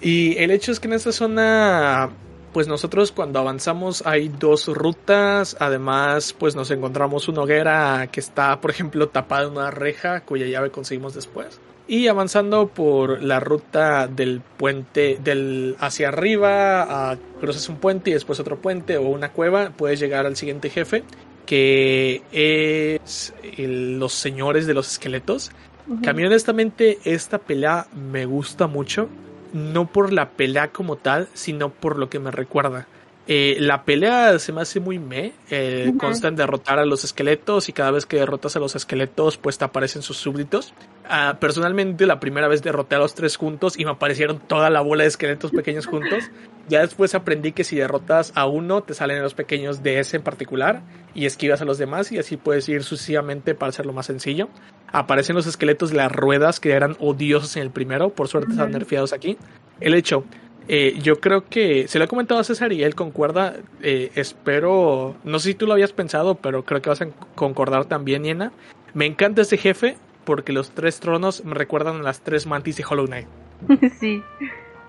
Y 0.00 0.36
el 0.38 0.52
hecho 0.52 0.70
es 0.70 0.78
que 0.78 0.86
en 0.86 0.94
esta 0.94 1.10
zona, 1.10 2.08
pues 2.52 2.68
nosotros 2.68 3.12
cuando 3.12 3.38
avanzamos 3.38 4.06
hay 4.06 4.28
dos 4.28 4.66
rutas. 4.68 5.56
Además, 5.60 6.32
pues 6.32 6.56
nos 6.56 6.70
encontramos 6.70 7.28
una 7.28 7.42
hoguera 7.42 8.08
que 8.10 8.20
está, 8.20 8.60
por 8.60 8.70
ejemplo, 8.70 9.08
tapada 9.08 9.46
en 9.46 9.52
una 9.52 9.70
reja 9.70 10.20
cuya 10.20 10.46
llave 10.46 10.70
conseguimos 10.70 11.14
después. 11.14 11.60
Y 11.88 12.08
avanzando 12.08 12.66
por 12.66 13.22
la 13.22 13.38
ruta 13.38 14.08
del 14.08 14.40
puente, 14.40 15.18
del 15.22 15.76
hacia 15.78 16.08
arriba, 16.08 17.10
a, 17.12 17.16
cruzas 17.40 17.68
un 17.68 17.76
puente 17.76 18.10
y 18.10 18.14
después 18.14 18.40
otro 18.40 18.56
puente 18.56 18.96
o 18.96 19.02
una 19.02 19.30
cueva, 19.30 19.70
puedes 19.76 20.00
llegar 20.00 20.26
al 20.26 20.34
siguiente 20.36 20.68
jefe, 20.68 21.04
que 21.46 22.22
es 22.32 23.32
el- 23.56 23.98
los 24.00 24.12
señores 24.14 24.66
de 24.66 24.74
los 24.74 24.90
esqueletos. 24.90 25.52
Ujú. 25.86 26.02
Que 26.02 26.10
a 26.10 26.12
mí 26.12 26.24
honestamente 26.24 26.98
esta 27.04 27.38
pelea 27.38 27.86
me 27.94 28.26
gusta 28.26 28.66
mucho, 28.66 29.08
no 29.56 29.86
por 29.86 30.12
la 30.12 30.30
pelea 30.30 30.68
como 30.68 30.96
tal, 30.96 31.28
sino 31.32 31.70
por 31.70 31.98
lo 31.98 32.08
que 32.08 32.18
me 32.18 32.30
recuerda. 32.30 32.86
Eh, 33.28 33.56
la 33.58 33.84
pelea 33.84 34.38
se 34.38 34.52
me 34.52 34.60
hace 34.60 34.78
muy 34.78 35.00
me, 35.00 35.32
eh, 35.50 35.92
consta 35.98 36.28
en 36.28 36.36
derrotar 36.36 36.78
a 36.78 36.84
los 36.84 37.02
esqueletos 37.02 37.68
y 37.68 37.72
cada 37.72 37.90
vez 37.90 38.06
que 38.06 38.18
derrotas 38.18 38.54
a 38.54 38.60
los 38.60 38.76
esqueletos 38.76 39.36
pues 39.36 39.58
te 39.58 39.64
aparecen 39.64 40.02
sus 40.02 40.18
súbditos. 40.18 40.74
Ah, 41.08 41.38
personalmente 41.40 42.06
la 42.06 42.20
primera 42.20 42.46
vez 42.46 42.62
derroté 42.62 42.94
a 42.94 42.98
los 42.98 43.16
tres 43.16 43.36
juntos 43.36 43.76
y 43.78 43.84
me 43.84 43.90
aparecieron 43.90 44.38
toda 44.38 44.70
la 44.70 44.80
bola 44.80 45.02
de 45.02 45.08
esqueletos 45.08 45.50
pequeños 45.50 45.86
juntos. 45.86 46.30
Ya 46.68 46.82
después 46.82 47.16
aprendí 47.16 47.50
que 47.50 47.64
si 47.64 47.76
derrotas 47.76 48.32
a 48.36 48.46
uno 48.46 48.84
te 48.84 48.94
salen 48.94 49.22
los 49.22 49.34
pequeños 49.34 49.82
de 49.82 49.98
ese 49.98 50.18
en 50.18 50.22
particular 50.22 50.82
y 51.12 51.26
esquivas 51.26 51.60
a 51.62 51.64
los 51.64 51.78
demás 51.78 52.12
y 52.12 52.18
así 52.18 52.36
puedes 52.36 52.68
ir 52.68 52.84
sucesivamente 52.84 53.56
para 53.56 53.70
hacerlo 53.70 53.92
más 53.92 54.06
sencillo. 54.06 54.48
Aparecen 54.92 55.36
los 55.36 55.46
esqueletos 55.46 55.90
de 55.90 55.96
las 55.96 56.12
ruedas 56.12 56.60
que 56.60 56.72
eran 56.72 56.96
odiosos 57.00 57.56
en 57.56 57.62
el 57.62 57.70
primero, 57.70 58.10
por 58.10 58.28
suerte 58.28 58.52
están 58.52 58.70
nerfeados 58.70 59.12
aquí. 59.12 59.36
El 59.80 59.94
hecho, 59.94 60.24
eh, 60.68 60.98
yo 61.02 61.20
creo 61.20 61.44
que 61.48 61.86
se 61.88 61.98
lo 61.98 62.04
he 62.04 62.08
comentado 62.08 62.40
a 62.40 62.44
César 62.44 62.72
y 62.72 62.82
él 62.82 62.94
concuerda. 62.94 63.54
eh, 63.82 64.10
espero, 64.14 65.16
no 65.24 65.38
sé 65.38 65.50
si 65.50 65.54
tú 65.54 65.66
lo 65.66 65.72
habías 65.74 65.92
pensado, 65.92 66.36
pero 66.36 66.64
creo 66.64 66.80
que 66.82 66.88
vas 66.90 67.02
a 67.02 67.08
concordar 67.34 67.84
también, 67.84 68.22
Niena. 68.22 68.52
Me 68.94 69.06
encanta 69.06 69.42
este 69.42 69.58
jefe 69.58 69.96
porque 70.24 70.52
los 70.52 70.70
tres 70.70 70.98
tronos 71.00 71.44
me 71.44 71.54
recuerdan 71.54 71.96
a 71.96 72.02
las 72.02 72.20
tres 72.20 72.46
mantis 72.46 72.76
de 72.76 72.84
Hollow 72.88 73.06
Knight. 73.06 73.28
sí, 73.80 73.88
sí, 73.98 74.22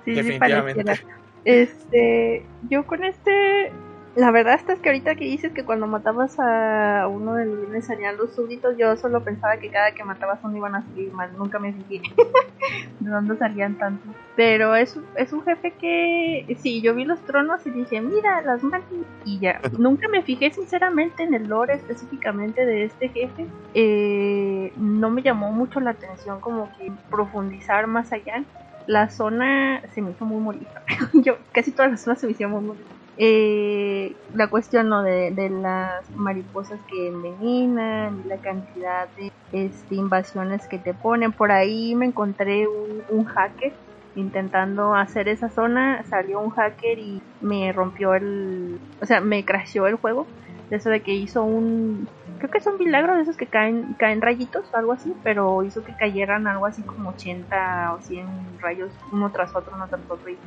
sí, 0.06 0.12
Definitivamente. 0.14 0.84
pareciera. 0.84 1.18
Este, 1.46 2.44
yo 2.70 2.86
con 2.86 3.04
este, 3.04 3.72
la 4.18 4.32
verdad 4.32 4.60
es 4.68 4.80
que 4.80 4.90
ahorita 4.90 5.14
que 5.14 5.26
dices 5.26 5.52
que 5.54 5.64
cuando 5.64 5.86
matabas 5.86 6.40
a 6.40 7.08
uno 7.08 7.36
de 7.36 7.46
los 7.46 7.62
bienes 7.62 7.86
salían 7.86 8.18
los 8.18 8.34
súbditos, 8.34 8.76
yo 8.76 8.98
solo 8.98 9.24
pensaba 9.24 9.58
que 9.58 9.70
cada 9.70 9.92
que 9.92 10.04
matabas 10.04 10.40
uno 10.44 10.58
iban 10.58 10.74
a 10.74 10.82
salir 10.82 11.14
más, 11.14 11.32
nunca 11.34 11.60
me 11.60 11.72
fijé 11.72 12.02
de 13.00 13.10
dónde 13.12 13.38
salían 13.38 13.76
tantos. 13.76 14.16
Pero 14.36 14.76
es, 14.76 15.00
es 15.16 15.34
un 15.34 15.44
jefe 15.44 15.72
que, 15.80 16.58
sí, 16.60 16.82
yo 16.82 16.96
vi 16.96 17.06
los 17.06 17.20
tronos 17.28 17.64
y 17.68 17.70
dije, 17.70 18.02
mira, 18.02 18.42
las 18.42 18.64
mantis, 18.64 19.06
y 19.24 19.38
ya. 19.38 19.62
Nunca 19.78 20.08
me 20.08 20.24
fijé 20.24 20.50
sinceramente 20.50 21.22
en 21.22 21.36
el 21.36 21.48
lore 21.48 21.76
específicamente 21.76 22.66
de 22.66 22.86
este 22.86 23.10
jefe. 23.10 23.46
Eh, 23.76 24.74
no 24.78 25.12
me 25.12 25.22
llamó 25.22 25.52
mucho 25.52 25.80
la 25.80 25.92
atención 25.92 26.42
como 26.42 26.70
que 26.80 26.92
profundizar 27.12 27.86
más 27.86 28.12
allá 28.12 28.44
la 28.88 29.10
zona 29.10 29.82
se 29.94 30.02
me 30.02 30.12
hizo 30.12 30.26
muy 30.26 30.42
molesta. 30.42 30.82
Yo, 31.14 31.38
casi 31.52 31.72
todas 31.72 31.92
las 31.92 32.02
zonas 32.02 32.20
se 32.20 32.26
me 32.26 32.32
hicieron 32.32 32.54
muy 32.54 32.64
molestas. 32.64 33.07
Eh, 33.20 34.16
la 34.36 34.48
cuestión 34.48 34.90
¿no? 34.90 35.02
de, 35.02 35.50
las 35.50 36.10
mariposas 36.12 36.80
que 36.88 37.08
envenenan, 37.08 38.24
la 38.28 38.38
cantidad 38.38 39.08
de 39.18 39.32
este, 39.52 39.96
invasiones 39.96 40.68
que 40.68 40.78
te 40.78 40.94
ponen. 40.94 41.32
Por 41.32 41.52
ahí 41.52 41.96
me 41.96 42.06
encontré 42.06 42.68
un, 42.68 43.04
un 43.10 43.26
hacker 43.26 43.74
intentando 44.16 44.94
hacer 44.94 45.30
esa 45.30 45.50
zona. 45.50 46.04
Salió 46.04 46.40
un 46.40 46.52
hacker 46.52 47.00
y 47.00 47.22
me 47.42 47.72
rompió 47.72 48.14
el. 48.14 48.80
O 49.02 49.06
sea, 49.06 49.22
me 49.22 49.44
crasheó 49.46 49.88
el 49.88 49.96
juego. 49.96 50.28
De 50.70 50.76
eso 50.76 50.90
de 50.90 51.02
que 51.02 51.14
hizo 51.14 51.44
un. 51.44 52.08
Creo 52.38 52.52
que 52.52 52.60
es 52.60 52.68
un 52.68 52.78
milagro 52.78 53.16
de 53.16 53.24
esos 53.24 53.36
que 53.38 53.48
caen, 53.48 53.96
caen 53.98 54.22
rayitos 54.22 54.66
o 54.72 54.78
algo 54.78 54.92
así, 54.92 55.16
pero 55.24 55.64
hizo 55.64 55.84
que 55.84 55.96
cayeran 55.96 56.46
algo 56.46 56.68
así 56.68 56.84
como 56.84 57.10
80 57.10 57.94
o 57.94 58.02
100 58.02 58.28
rayos 58.60 58.92
uno 59.12 59.32
tras 59.32 59.56
otro, 59.56 59.74
uno 59.76 59.88
tras 59.88 60.02
otro 60.08 60.30
y 60.30 60.38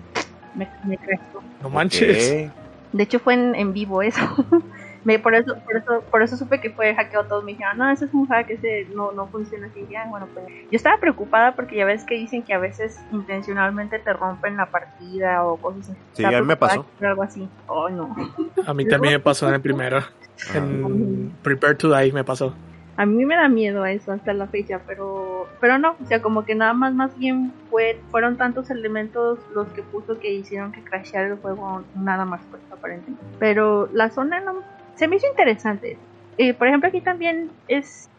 me, 0.54 0.68
me. 0.84 0.98
No 1.62 1.70
manches. 1.70 2.50
De 2.92 3.02
hecho 3.02 3.18
fue 3.20 3.34
en, 3.34 3.54
en 3.54 3.72
vivo 3.72 4.02
eso. 4.02 4.20
Me, 5.02 5.18
por 5.18 5.34
eso, 5.34 5.56
por 5.64 5.76
eso, 5.76 6.04
por 6.10 6.22
eso 6.22 6.36
supe 6.36 6.60
que 6.60 6.70
fue 6.70 6.94
hackeado 6.94 7.26
todos. 7.26 7.44
Me 7.44 7.52
dijeron, 7.52 7.78
no, 7.78 7.90
ese 7.90 8.04
es 8.04 8.12
un 8.12 8.26
hack, 8.26 8.50
ese 8.50 8.86
no, 8.94 9.12
no 9.12 9.28
funciona 9.28 9.68
así. 9.68 9.86
Ya, 9.88 10.04
bueno, 10.10 10.28
pues. 10.34 10.46
Yo 10.46 10.76
estaba 10.76 10.98
preocupada 10.98 11.54
porque 11.54 11.76
ya 11.76 11.86
ves 11.86 12.04
que 12.04 12.16
dicen 12.16 12.42
que 12.42 12.52
a 12.52 12.58
veces 12.58 13.00
intencionalmente 13.10 13.98
te 13.98 14.12
rompen 14.12 14.58
la 14.58 14.66
partida 14.66 15.44
o 15.44 15.56
cosas 15.56 15.88
así. 15.88 15.98
Sí, 16.12 16.24
a 16.24 16.30
mí 16.30 16.42
me 16.42 16.56
pasó. 16.56 16.84
Algo 17.00 17.22
así. 17.22 17.48
Oh, 17.66 17.88
no. 17.88 18.14
A 18.66 18.74
mí 18.74 18.86
también 18.86 19.14
me 19.14 19.20
pasó 19.20 19.48
en 19.48 19.54
el 19.54 19.60
primero. 19.60 20.00
En 20.54 21.34
Prepare 21.42 21.74
to 21.74 21.94
Die 21.94 22.12
me 22.12 22.24
pasó. 22.24 22.54
A 23.00 23.06
mí 23.06 23.24
me 23.24 23.34
da 23.34 23.48
miedo 23.48 23.86
eso 23.86 24.12
hasta 24.12 24.34
la 24.34 24.46
fecha, 24.46 24.82
pero 24.86 25.48
pero 25.58 25.78
no, 25.78 25.96
o 26.02 26.06
sea, 26.06 26.20
como 26.20 26.44
que 26.44 26.54
nada 26.54 26.74
más 26.74 26.92
más 26.92 27.16
bien 27.18 27.50
fue 27.70 27.98
fueron 28.10 28.36
tantos 28.36 28.68
elementos 28.68 29.38
los 29.54 29.68
que 29.68 29.80
puso 29.80 30.20
que 30.20 30.30
hicieron 30.30 30.70
que 30.70 30.84
crasheara 30.84 31.28
el 31.28 31.36
juego 31.36 31.82
nada 31.96 32.26
más 32.26 32.42
pues 32.50 32.60
aparentemente. 32.70 33.24
Pero 33.38 33.88
la 33.94 34.10
zona 34.10 34.40
no 34.40 34.62
se 34.96 35.08
me 35.08 35.16
hizo 35.16 35.26
interesante. 35.28 35.96
Eh, 36.36 36.52
por 36.52 36.68
ejemplo, 36.68 36.90
aquí 36.90 37.00
también 37.00 37.50
es 37.68 38.10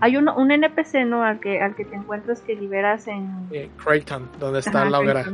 hay 0.00 0.18
un, 0.18 0.28
un 0.28 0.50
NPC 0.50 1.06
no 1.06 1.22
al 1.22 1.40
que 1.40 1.62
al 1.62 1.74
que 1.74 1.86
te 1.86 1.96
encuentras 1.96 2.42
que 2.42 2.56
liberas 2.56 3.08
en 3.08 3.30
eh, 3.52 3.70
Creighton, 3.82 4.28
donde 4.38 4.58
está 4.58 4.82
Ajá, 4.82 4.90
la 4.90 5.00
hoguera. 5.00 5.24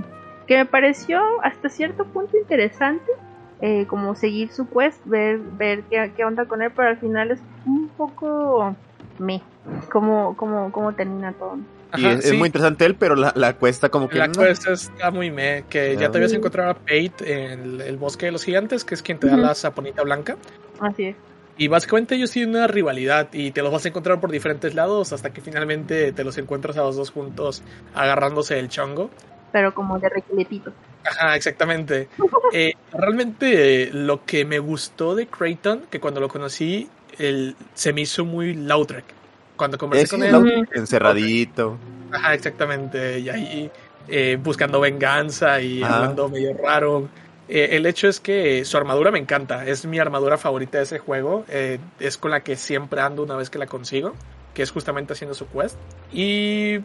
Que 0.47 0.59
me 0.59 0.67
pareció 0.67 1.21
hasta 1.43 1.69
cierto 1.69 2.05
punto 2.05 2.37
interesante 2.37 3.11
eh, 3.65 3.87
como 3.87 4.17
seguir 4.17 4.51
su 4.51 4.69
quest, 4.69 5.01
ver, 5.07 5.39
ver 5.39 5.83
qué, 5.85 6.13
qué, 6.17 6.25
onda 6.25 6.47
con 6.47 6.63
él, 6.63 6.73
pero 6.75 6.89
al 6.89 6.99
final 6.99 7.31
es 7.31 7.41
un 7.65 7.89
poco 7.97 8.75
me, 9.19 9.43
como, 9.91 10.37
como, 10.37 10.71
como 10.73 10.95
termina 10.95 11.33
todo. 11.33 11.59
y 11.97 12.07
es, 12.07 12.25
sí. 12.25 12.31
es, 12.31 12.39
muy 12.39 12.47
interesante 12.47 12.85
él, 12.85 12.95
pero 12.95 13.15
la, 13.15 13.33
la 13.35 13.55
cuesta 13.57 13.89
como 13.89 14.09
que... 14.09 14.19
La 14.19 14.29
no. 14.29 14.35
cuesta 14.35 14.73
está 14.73 15.11
muy 15.11 15.31
me, 15.31 15.65
que 15.69 15.97
ya 15.97 16.11
te 16.11 16.19
habías 16.19 16.33
encontrado 16.33 16.71
a 16.71 16.75
Pate 16.75 17.13
en 17.21 17.61
el, 17.61 17.81
el, 17.81 17.97
bosque 17.97 18.27
de 18.27 18.33
los 18.33 18.45
gigantes, 18.45 18.85
que 18.85 18.95
es 18.95 19.03
quien 19.03 19.19
te 19.19 19.27
da 19.27 19.35
uh 19.35 19.39
-huh. 19.39 19.43
la 19.43 19.55
saponita 19.55 20.03
blanca. 20.03 20.37
Así 20.81 21.05
es. 21.05 21.17
Y 21.59 21.69
básicamente 21.69 22.15
ellos 22.15 22.31
tienen 22.31 22.57
una 22.57 22.67
rivalidad 22.67 23.29
y 23.33 23.51
te 23.51 23.63
los 23.63 23.71
vas 23.71 23.85
a 23.85 23.89
encontrar 23.89 24.21
por 24.21 24.31
diferentes 24.31 24.75
lados 24.75 25.13
hasta 25.13 25.33
que 25.33 25.41
finalmente 25.41 26.13
te 26.13 26.25
los 26.25 26.39
encuentras 26.39 26.77
a 26.79 26.83
los 26.83 26.97
dos 26.97 27.11
juntos 27.11 27.63
agarrándose 27.95 28.59
el 28.59 28.69
chongo. 28.69 29.11
Pero 29.53 29.75
como 29.75 29.99
de 29.99 30.09
requiletito. 30.09 30.73
Ajá, 31.05 31.37
exactamente. 31.37 32.09
eh, 32.53 32.75
realmente 32.93 33.83
eh, 33.83 33.91
lo 33.93 34.25
que 34.25 34.47
me 34.47 34.59
gustó 34.61 35.15
de 35.15 35.27
Creighton, 35.27 35.83
que 35.91 36.01
cuando 36.01 36.21
lo 36.21 36.29
conocí, 36.29 36.89
el, 37.19 37.57
se 37.75 37.93
me 37.93 38.03
hizo 38.03 38.25
muy 38.25 38.55
Lautrec. 38.55 39.05
Cuando 39.57 39.79
conversé 39.79 40.05
es 40.05 40.11
con 40.11 40.47
él. 40.47 40.69
Encerradito. 40.75 41.79
Ajá, 42.11 42.35
exactamente. 42.35 43.21
Y 43.21 43.29
ahí 43.29 43.71
eh, 44.09 44.39
buscando 44.43 44.81
venganza 44.81 45.61
y 45.61 45.83
Ajá. 45.83 45.97
hablando 45.97 46.29
medio 46.29 46.57
raro. 46.57 47.09
Eh, 47.49 47.77
el 47.77 47.87
hecho 47.87 48.09
es 48.09 48.19
que 48.21 48.65
su 48.65 48.77
armadura 48.77 49.11
me 49.11 49.19
encanta. 49.19 49.67
Es 49.67 49.85
mi 49.87 49.99
armadura 49.99 50.39
favorita 50.39 50.79
de 50.79 50.85
ese 50.85 50.99
juego. 50.99 51.45
Eh, 51.49 51.79
es 52.01 52.17
con 52.17 52.31
la 52.31 52.41
que 52.41 52.57
siempre 52.57 53.01
ando 53.01 53.23
una 53.23 53.37
vez 53.37 53.51
que 53.51 53.59
la 53.59 53.67
consigo. 53.67 54.15
Que 54.55 54.63
es 54.63 54.71
justamente 54.71 55.15
haciendo 55.15 55.35
su 55.35 55.47
quest. 55.49 55.77
Y 56.13 56.75
eh, 56.75 56.83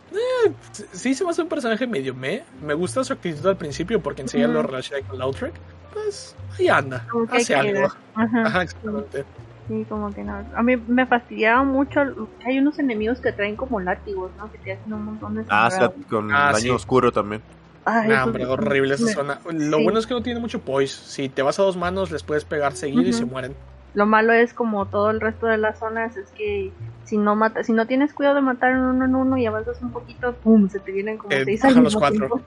sí 0.93 1.13
se 1.13 1.23
me 1.25 1.31
hace 1.31 1.41
un 1.41 1.49
personaje 1.49 1.85
medio 1.87 2.13
me. 2.13 2.43
Me 2.61 2.73
gusta 2.73 3.03
su 3.03 3.13
actitud 3.13 3.45
al 3.45 3.57
principio 3.57 4.01
porque 4.01 4.21
enseguida 4.21 4.47
uh 4.47 4.51
-huh. 4.51 4.55
lo 4.55 4.63
relaciona 4.63 5.07
con 5.07 5.19
Lautrec. 5.19 5.53
Pues 5.93 6.35
ahí 6.57 6.67
anda. 6.67 7.05
Okay, 7.11 7.41
hace 7.41 7.55
algo. 7.55 7.87
Ajá. 8.15 8.43
Ajá, 8.45 8.61
exactamente. 8.63 9.25
Sí, 9.67 9.85
como 9.89 10.13
que 10.13 10.23
no. 10.23 10.45
A 10.55 10.63
mí 10.63 10.77
me 10.77 11.05
fastidiaba 11.05 11.63
mucho. 11.63 12.01
Hay 12.45 12.59
unos 12.59 12.79
enemigos 12.79 13.19
que 13.19 13.31
traen 13.33 13.55
como 13.55 13.79
látigos, 13.79 14.31
¿no? 14.37 14.49
Que 14.51 14.57
te 14.59 14.73
hacen 14.73 14.93
un 14.93 15.05
montón 15.05 15.35
de. 15.35 15.43
Ah, 15.49 15.69
sí, 15.69 16.03
con 16.03 16.31
ah, 16.31 16.51
daño 16.53 16.59
sí. 16.59 16.69
oscuro 16.69 17.11
también. 17.11 17.41
Ay, 17.83 18.09
nah, 18.09 18.25
hombre, 18.25 18.45
horrible 18.45 18.95
esa 18.95 19.07
zona. 19.07 19.39
Lo 19.45 19.77
sí. 19.77 19.83
bueno 19.83 19.99
es 19.99 20.07
que 20.07 20.13
no 20.13 20.21
tiene 20.21 20.39
mucho 20.39 20.59
poise. 20.59 20.95
Si 21.05 21.29
te 21.29 21.41
vas 21.41 21.59
a 21.59 21.63
dos 21.63 21.77
manos, 21.77 22.11
les 22.11 22.23
puedes 22.23 22.45
pegar 22.45 22.73
seguido 22.73 23.01
uh 23.01 23.05
-huh. 23.05 23.09
y 23.09 23.13
se 23.13 23.25
mueren. 23.25 23.55
Lo 23.93 24.05
malo 24.05 24.33
es 24.33 24.53
como 24.53 24.85
todo 24.85 25.09
el 25.09 25.19
resto 25.19 25.47
de 25.47 25.57
las 25.57 25.79
zonas, 25.79 26.17
es 26.17 26.29
que 26.31 26.71
si 27.05 27.17
no 27.17 27.35
mata, 27.35 27.63
si 27.63 27.73
no 27.73 27.87
tienes 27.87 28.13
cuidado 28.13 28.35
de 28.35 28.41
matar 28.41 28.71
en 28.71 28.79
uno 28.79 29.05
en 29.05 29.15
uno 29.15 29.37
y 29.37 29.45
avanzas 29.45 29.81
un 29.81 29.91
poquito, 29.91 30.33
pum, 30.33 30.69
se 30.69 30.79
te 30.79 30.91
vienen 30.91 31.17
como 31.17 31.31
eh, 31.33 31.43
seis 31.45 31.63
bajan 31.63 31.83
los 31.83 31.95
cuatro. 31.95 32.41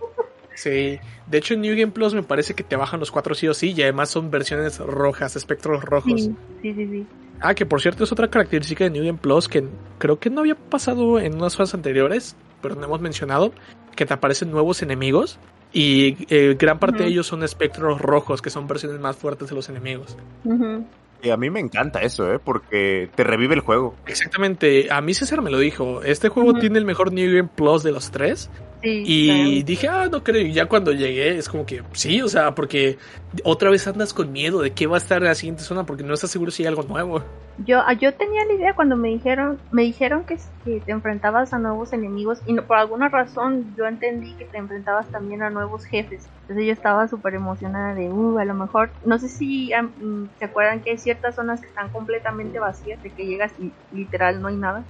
Sí, 0.60 1.00
de 1.26 1.38
hecho 1.38 1.54
en 1.54 1.62
New 1.62 1.74
Game 1.74 1.90
Plus 1.90 2.12
me 2.12 2.22
parece 2.22 2.52
que 2.52 2.62
te 2.62 2.76
bajan 2.76 3.00
los 3.00 3.10
cuatro 3.10 3.34
sí 3.34 3.48
o 3.48 3.54
sí 3.54 3.72
y 3.74 3.82
además 3.82 4.10
son 4.10 4.30
versiones 4.30 4.78
rojas, 4.78 5.34
espectros 5.34 5.82
rojos. 5.82 6.24
Sí, 6.24 6.36
sí, 6.60 6.74
sí, 6.74 6.86
sí. 6.86 7.06
Ah, 7.40 7.54
que 7.54 7.64
por 7.64 7.80
cierto 7.80 8.04
es 8.04 8.12
otra 8.12 8.28
característica 8.28 8.84
de 8.84 8.90
New 8.90 9.02
Game 9.02 9.18
Plus 9.18 9.48
que 9.48 9.64
creo 9.96 10.18
que 10.18 10.28
no 10.28 10.40
había 10.40 10.56
pasado 10.56 11.18
en 11.18 11.36
unas 11.36 11.56
fases 11.56 11.74
anteriores, 11.74 12.36
pero 12.60 12.74
no 12.74 12.84
hemos 12.84 13.00
mencionado, 13.00 13.52
que 13.96 14.04
te 14.04 14.12
aparecen 14.12 14.50
nuevos 14.50 14.82
enemigos 14.82 15.38
y 15.72 16.26
eh, 16.28 16.56
gran 16.58 16.78
parte 16.78 16.96
uh 16.96 17.00
-huh. 17.00 17.04
de 17.04 17.10
ellos 17.12 17.26
son 17.26 17.42
espectros 17.42 17.98
rojos, 17.98 18.42
que 18.42 18.50
son 18.50 18.66
versiones 18.66 19.00
más 19.00 19.16
fuertes 19.16 19.48
de 19.48 19.54
los 19.54 19.70
enemigos. 19.70 20.18
Uh 20.44 20.52
-huh. 20.52 20.84
Y 21.22 21.30
a 21.30 21.38
mí 21.38 21.48
me 21.48 21.60
encanta 21.60 22.00
eso, 22.00 22.30
¿eh? 22.32 22.38
Porque 22.38 23.08
te 23.14 23.24
revive 23.24 23.54
el 23.54 23.60
juego. 23.60 23.94
Exactamente. 24.06 24.90
A 24.90 25.00
mí 25.00 25.14
César 25.14 25.40
me 25.42 25.50
lo 25.50 25.58
dijo. 25.58 26.02
Este 26.02 26.28
juego 26.28 26.50
uh 26.50 26.54
-huh. 26.54 26.60
tiene 26.60 26.78
el 26.78 26.84
mejor 26.84 27.12
New 27.12 27.34
Game 27.34 27.48
Plus 27.54 27.82
de 27.82 27.92
los 27.92 28.10
tres. 28.10 28.50
Sí, 28.82 29.02
y 29.06 29.26
claro. 29.26 29.66
dije, 29.66 29.88
ah, 29.88 30.08
no 30.10 30.24
creo. 30.24 30.42
Y 30.42 30.52
ya 30.52 30.66
cuando 30.66 30.92
llegué, 30.92 31.36
es 31.36 31.48
como 31.48 31.66
que 31.66 31.82
sí, 31.92 32.22
o 32.22 32.28
sea, 32.28 32.54
porque 32.54 32.98
otra 33.44 33.70
vez 33.70 33.86
andas 33.86 34.14
con 34.14 34.32
miedo 34.32 34.60
de 34.60 34.72
qué 34.72 34.86
va 34.86 34.96
a 34.96 34.98
estar 34.98 35.18
en 35.18 35.24
la 35.24 35.34
siguiente 35.34 35.62
zona 35.62 35.84
porque 35.84 36.02
no 36.02 36.14
estás 36.14 36.30
seguro 36.30 36.50
si 36.50 36.62
hay 36.62 36.68
algo 36.68 36.82
nuevo. 36.84 37.22
Yo, 37.66 37.80
ah, 37.80 37.92
yo 37.92 38.14
tenía 38.14 38.44
la 38.46 38.54
idea 38.54 38.74
cuando 38.74 38.96
me 38.96 39.08
dijeron, 39.08 39.58
me 39.70 39.82
dijeron 39.82 40.24
que, 40.24 40.38
que 40.64 40.80
te 40.80 40.92
enfrentabas 40.92 41.52
a 41.52 41.58
nuevos 41.58 41.92
enemigos 41.92 42.40
y 42.46 42.54
no, 42.54 42.64
por 42.64 42.78
alguna 42.78 43.08
razón 43.10 43.74
yo 43.76 43.86
entendí 43.86 44.32
que 44.34 44.46
te 44.46 44.56
enfrentabas 44.56 45.06
también 45.08 45.42
a 45.42 45.50
nuevos 45.50 45.84
jefes. 45.84 46.26
Entonces 46.42 46.66
yo 46.66 46.72
estaba 46.72 47.06
súper 47.06 47.34
emocionada 47.34 47.94
de, 47.94 48.08
uh, 48.08 48.38
a 48.38 48.44
lo 48.46 48.54
mejor, 48.54 48.90
no 49.04 49.18
sé 49.18 49.28
si 49.28 49.70
um, 49.74 50.28
se 50.38 50.46
acuerdan 50.46 50.80
que 50.80 50.90
hay 50.90 50.98
ciertas 50.98 51.34
zonas 51.34 51.60
que 51.60 51.66
están 51.66 51.90
completamente 51.90 52.58
vacías, 52.58 53.02
de 53.02 53.10
que 53.10 53.26
llegas 53.26 53.52
y 53.58 53.72
literal 53.94 54.40
no 54.40 54.48
hay 54.48 54.56
nada. 54.56 54.84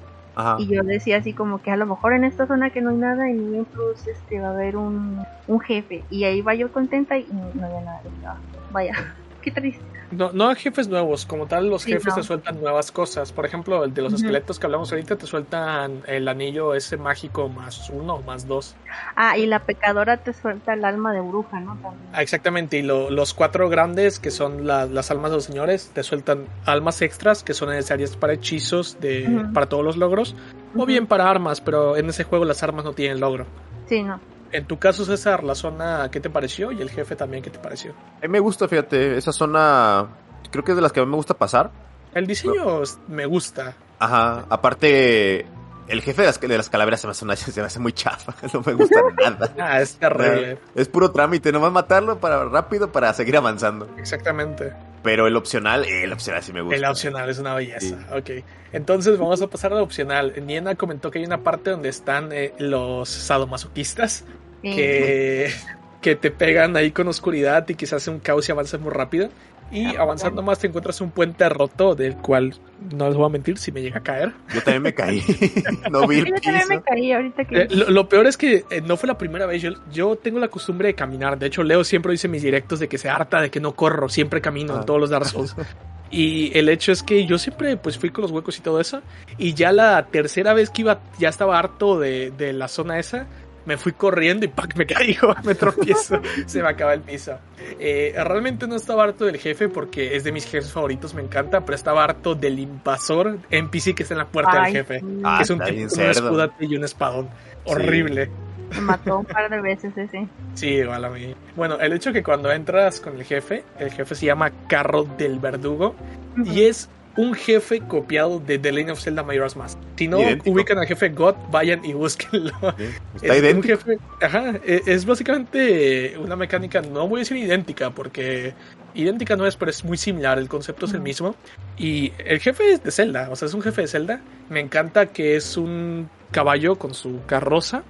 Y 0.58 0.66
yo 0.66 0.82
decía 0.82 1.18
así 1.18 1.32
como 1.32 1.62
que 1.62 1.70
a 1.70 1.76
lo 1.76 1.86
mejor 1.86 2.12
en 2.12 2.24
esta 2.24 2.46
zona 2.46 2.70
que 2.70 2.80
no 2.80 2.90
hay 2.90 2.96
nada, 2.96 3.28
en 3.28 3.52
New 3.52 3.64
Plus 3.64 4.06
este, 4.06 4.40
va 4.40 4.48
a 4.48 4.50
haber 4.52 4.76
un, 4.76 5.24
un 5.46 5.60
jefe. 5.60 6.04
Y 6.10 6.24
ahí 6.24 6.40
va 6.42 6.54
yo 6.54 6.72
contenta 6.72 7.18
y 7.18 7.26
no 7.30 7.66
había 7.66 7.80
nada. 7.80 8.40
Vaya, 8.70 8.94
qué 9.42 9.50
triste. 9.50 9.89
No, 10.10 10.32
no 10.32 10.54
jefes 10.54 10.88
nuevos, 10.88 11.24
como 11.24 11.46
tal 11.46 11.68
los 11.70 11.82
sí, 11.82 11.92
jefes 11.92 12.08
no. 12.08 12.14
te 12.16 12.22
sueltan 12.24 12.60
nuevas 12.60 12.90
cosas. 12.90 13.32
Por 13.32 13.46
ejemplo, 13.46 13.84
el 13.84 13.94
de 13.94 14.02
los 14.02 14.12
uh 14.12 14.16
-huh. 14.16 14.18
esqueletos 14.18 14.58
que 14.58 14.66
hablamos 14.66 14.90
ahorita 14.90 15.16
te 15.16 15.26
sueltan 15.26 16.02
el 16.06 16.26
anillo 16.26 16.74
ese 16.74 16.96
mágico 16.96 17.48
más 17.48 17.90
uno 17.90 18.16
o 18.16 18.22
más 18.22 18.46
dos. 18.46 18.74
Ah, 19.14 19.38
y 19.38 19.46
la 19.46 19.60
pecadora 19.60 20.16
te 20.16 20.32
suelta 20.32 20.74
el 20.74 20.84
alma 20.84 21.12
de 21.12 21.20
bruja, 21.20 21.60
¿no? 21.60 21.76
También. 21.76 22.08
Ah, 22.12 22.22
exactamente, 22.22 22.78
y 22.78 22.82
lo, 22.82 23.10
los 23.10 23.34
cuatro 23.34 23.68
grandes 23.68 24.18
que 24.18 24.30
son 24.30 24.66
la, 24.66 24.86
las 24.86 25.10
almas 25.10 25.30
de 25.30 25.36
los 25.36 25.44
señores 25.44 25.90
te 25.94 26.02
sueltan 26.02 26.46
almas 26.66 27.02
extras 27.02 27.42
que 27.44 27.54
son 27.54 27.68
necesarias 27.70 28.16
para 28.16 28.32
hechizos, 28.32 28.98
de, 29.00 29.26
uh 29.28 29.30
-huh. 29.30 29.52
para 29.52 29.66
todos 29.66 29.84
los 29.84 29.96
logros, 29.96 30.34
uh 30.74 30.78
-huh. 30.78 30.82
o 30.82 30.86
bien 30.86 31.06
para 31.06 31.30
armas, 31.30 31.60
pero 31.60 31.96
en 31.96 32.08
ese 32.08 32.24
juego 32.24 32.44
las 32.44 32.62
armas 32.62 32.84
no 32.84 32.92
tienen 32.92 33.20
logro. 33.20 33.46
Sí, 33.86 34.02
no. 34.02 34.20
En 34.52 34.66
tu 34.66 34.78
caso, 34.78 35.04
César, 35.04 35.44
la 35.44 35.54
zona, 35.54 36.10
¿qué 36.10 36.20
te 36.20 36.30
pareció? 36.30 36.72
Y 36.72 36.80
el 36.80 36.90
jefe 36.90 37.16
también, 37.16 37.42
¿qué 37.42 37.50
te 37.50 37.58
pareció? 37.58 37.94
A 38.18 38.22
mí 38.22 38.28
me 38.28 38.40
gusta, 38.40 38.66
fíjate, 38.68 39.16
esa 39.16 39.32
zona 39.32 40.08
creo 40.50 40.64
que 40.64 40.72
es 40.72 40.76
de 40.76 40.82
las 40.82 40.92
que 40.92 41.00
a 41.00 41.04
mí 41.04 41.10
me 41.10 41.16
gusta 41.16 41.34
pasar. 41.34 41.70
El 42.14 42.26
diseño 42.26 42.82
me 43.08 43.26
gusta. 43.26 43.74
Ajá, 43.98 44.46
aparte, 44.48 45.46
el 45.90 46.02
jefe 46.02 46.22
de 46.22 46.26
las, 46.26 46.40
de 46.40 46.56
las 46.56 46.68
calaveras 46.68 47.00
se 47.00 47.06
me, 47.06 47.12
hace 47.12 47.24
una, 47.24 47.36
se 47.36 47.60
me 47.60 47.66
hace 47.66 47.78
muy 47.78 47.92
chafa, 47.92 48.34
no 48.52 48.62
me 48.64 48.74
gusta 48.74 49.00
nada. 49.22 49.54
ah, 49.58 49.80
es 49.80 49.96
terrible. 49.96 50.58
Es 50.74 50.88
puro 50.88 51.10
trámite, 51.10 51.52
nomás 51.52 51.72
matarlo 51.72 52.18
para 52.18 52.44
rápido 52.44 52.90
para 52.90 53.12
seguir 53.12 53.36
avanzando. 53.36 53.88
Exactamente. 53.98 54.72
Pero 55.02 55.26
el 55.26 55.36
opcional, 55.36 55.84
el 55.86 56.12
opcional 56.12 56.42
sí 56.42 56.52
me 56.52 56.60
gusta. 56.60 56.76
El 56.76 56.84
opcional 56.84 57.28
es 57.30 57.38
una 57.38 57.54
belleza, 57.54 57.80
sí. 57.80 57.96
ok. 58.12 58.44
Entonces 58.72 59.18
vamos 59.18 59.40
a 59.40 59.46
pasar 59.46 59.72
al 59.72 59.80
opcional. 59.80 60.34
Niena 60.44 60.74
comentó 60.74 61.10
que 61.10 61.20
hay 61.20 61.24
una 61.24 61.38
parte 61.42 61.70
donde 61.70 61.88
están 61.88 62.32
eh, 62.32 62.52
los 62.58 63.08
sadomasoquistas. 63.08 64.26
Que, 64.62 65.50
que 66.00 66.16
te 66.16 66.30
pegan 66.30 66.76
ahí 66.76 66.90
con 66.90 67.08
oscuridad 67.08 67.68
y 67.68 67.74
quizás 67.74 68.02
hace 68.02 68.10
un 68.10 68.20
caos 68.20 68.48
y 68.48 68.52
avanzas 68.52 68.80
muy 68.80 68.90
rápido. 68.90 69.28
Y 69.72 69.84
ah, 69.84 70.00
avanzando 70.00 70.42
más 70.42 70.58
te 70.58 70.66
encuentras 70.66 71.00
un 71.00 71.12
puente 71.12 71.48
roto 71.48 71.94
del 71.94 72.16
cual 72.16 72.54
no 72.92 73.06
les 73.06 73.16
voy 73.16 73.26
a 73.26 73.28
mentir 73.28 73.56
si 73.56 73.70
me 73.70 73.80
llega 73.80 73.98
a 73.98 74.02
caer. 74.02 74.32
Yo 74.52 74.62
también 74.62 74.82
me 74.82 74.94
caí. 74.94 75.22
no 75.90 76.08
vi 76.08 76.18
el 76.18 76.26
Yo 76.26 76.34
también 76.40 76.68
me 76.68 76.82
caí 76.82 77.12
ahorita 77.12 77.44
que... 77.44 77.62
Eh, 77.62 77.68
lo, 77.70 77.88
lo, 77.90 78.08
peor 78.08 78.26
es 78.26 78.36
que 78.36 78.64
eh, 78.68 78.80
no 78.84 78.96
fue 78.96 79.06
la 79.06 79.16
primera 79.16 79.46
vez. 79.46 79.62
Yo, 79.62 79.70
yo, 79.92 80.16
tengo 80.16 80.40
la 80.40 80.48
costumbre 80.48 80.88
de 80.88 80.94
caminar. 80.94 81.38
De 81.38 81.46
hecho, 81.46 81.62
Leo 81.62 81.84
siempre 81.84 82.10
dice 82.10 82.26
mis 82.26 82.42
directos 82.42 82.80
de 82.80 82.88
que 82.88 82.98
se 82.98 83.08
harta 83.08 83.40
de 83.40 83.50
que 83.50 83.60
no 83.60 83.76
corro. 83.76 84.08
Siempre 84.08 84.40
camino 84.40 84.74
ah. 84.74 84.80
en 84.80 84.86
todos 84.86 85.00
los 85.00 85.10
Dark 85.10 85.26
Souls. 85.26 85.54
Y 86.12 86.50
el 86.58 86.68
hecho 86.68 86.90
es 86.90 87.04
que 87.04 87.24
yo 87.24 87.38
siempre 87.38 87.76
pues 87.76 87.96
fui 87.96 88.10
con 88.10 88.22
los 88.22 88.32
huecos 88.32 88.58
y 88.58 88.62
todo 88.62 88.80
eso. 88.80 89.00
Y 89.38 89.54
ya 89.54 89.70
la 89.70 90.04
tercera 90.06 90.52
vez 90.54 90.68
que 90.70 90.82
iba, 90.82 90.98
ya 91.20 91.28
estaba 91.28 91.56
harto 91.56 92.00
de, 92.00 92.32
de 92.32 92.52
la 92.52 92.66
zona 92.66 92.98
esa 92.98 93.28
me 93.64 93.76
fui 93.76 93.92
corriendo 93.92 94.44
y 94.44 94.48
¡pac! 94.48 94.74
me 94.76 94.86
caigo, 94.86 95.34
me 95.44 95.54
tropiezo, 95.54 96.20
se 96.46 96.62
me 96.62 96.68
acaba 96.68 96.94
el 96.94 97.00
piso. 97.00 97.38
Eh, 97.78 98.14
realmente 98.16 98.66
no 98.66 98.76
estaba 98.76 99.04
harto 99.04 99.24
del 99.26 99.36
jefe 99.36 99.68
porque 99.68 100.16
es 100.16 100.24
de 100.24 100.32
mis 100.32 100.44
jefes 100.44 100.72
favoritos, 100.72 101.14
me 101.14 101.22
encanta, 101.22 101.64
pero 101.64 101.76
estaba 101.76 102.04
harto 102.04 102.34
del 102.34 102.58
invasor 102.58 103.38
NPC 103.50 103.94
que 103.94 104.02
está 104.02 104.14
en 104.14 104.18
la 104.18 104.26
puerta 104.26 104.62
Ay, 104.62 104.72
del 104.72 104.84
jefe, 104.84 105.04
ah, 105.24 105.36
que 105.38 105.42
es 105.42 105.50
un 105.50 105.60
tipo 105.60 105.88
con 105.88 106.04
un 106.04 106.10
escudate 106.10 106.64
y 106.66 106.76
un 106.76 106.84
espadón. 106.84 107.28
Horrible. 107.64 108.26
Sí. 108.26 108.30
Me 108.70 108.80
mató 108.82 109.18
un 109.18 109.24
par 109.24 109.50
de 109.50 109.60
veces 109.60 109.96
ese. 109.96 110.28
Sí, 110.54 110.68
igual 110.68 111.04
a 111.04 111.10
mí. 111.10 111.34
Bueno, 111.56 111.78
el 111.80 111.92
hecho 111.92 112.12
que 112.12 112.22
cuando 112.22 112.52
entras 112.52 113.00
con 113.00 113.16
el 113.16 113.24
jefe, 113.24 113.64
el 113.78 113.90
jefe 113.90 114.14
se 114.14 114.26
llama 114.26 114.52
Carro 114.68 115.04
del 115.04 115.40
Verdugo 115.40 115.96
y 116.44 116.62
es 116.62 116.88
un 117.20 117.34
jefe 117.34 117.80
copiado 117.80 118.40
de 118.40 118.58
The 118.58 118.72
Legend 118.72 118.90
of 118.92 119.00
Zelda 119.00 119.22
Majora's 119.22 119.56
Mask. 119.56 119.78
Si 119.96 120.08
no 120.08 120.20
Idéntico. 120.20 120.50
ubican 120.50 120.78
al 120.78 120.86
jefe 120.86 121.08
God, 121.10 121.34
vayan 121.50 121.84
y 121.84 121.92
búsquenlo. 121.92 122.52
Sí, 122.78 122.84
Está 123.22 123.34
es 123.36 123.42
idéntico. 123.42 123.74
un 123.74 123.78
jefe, 123.78 123.98
ajá, 124.20 124.54
e- 124.64 124.82
es 124.86 125.04
básicamente 125.06 126.16
una 126.18 126.36
mecánica, 126.36 126.80
no 126.80 127.06
voy 127.08 127.18
a 127.18 127.22
decir 127.22 127.36
idéntica, 127.36 127.90
porque 127.90 128.54
idéntica 128.94 129.36
no 129.36 129.46
es, 129.46 129.56
pero 129.56 129.70
es 129.70 129.84
muy 129.84 129.96
similar, 129.96 130.38
el 130.38 130.48
concepto 130.48 130.86
es 130.86 130.92
el 130.94 131.00
mismo. 131.00 131.34
Y 131.76 132.12
el 132.24 132.40
jefe 132.40 132.72
es 132.72 132.82
de 132.82 132.90
Zelda, 132.90 133.28
o 133.30 133.36
sea, 133.36 133.46
es 133.46 133.54
un 133.54 133.62
jefe 133.62 133.82
de 133.82 133.88
Zelda. 133.88 134.20
Me 134.48 134.60
encanta 134.60 135.06
que 135.06 135.36
es 135.36 135.56
un 135.56 136.08
caballo 136.30 136.76
con 136.76 136.94
su 136.94 137.20
carroza. 137.26 137.82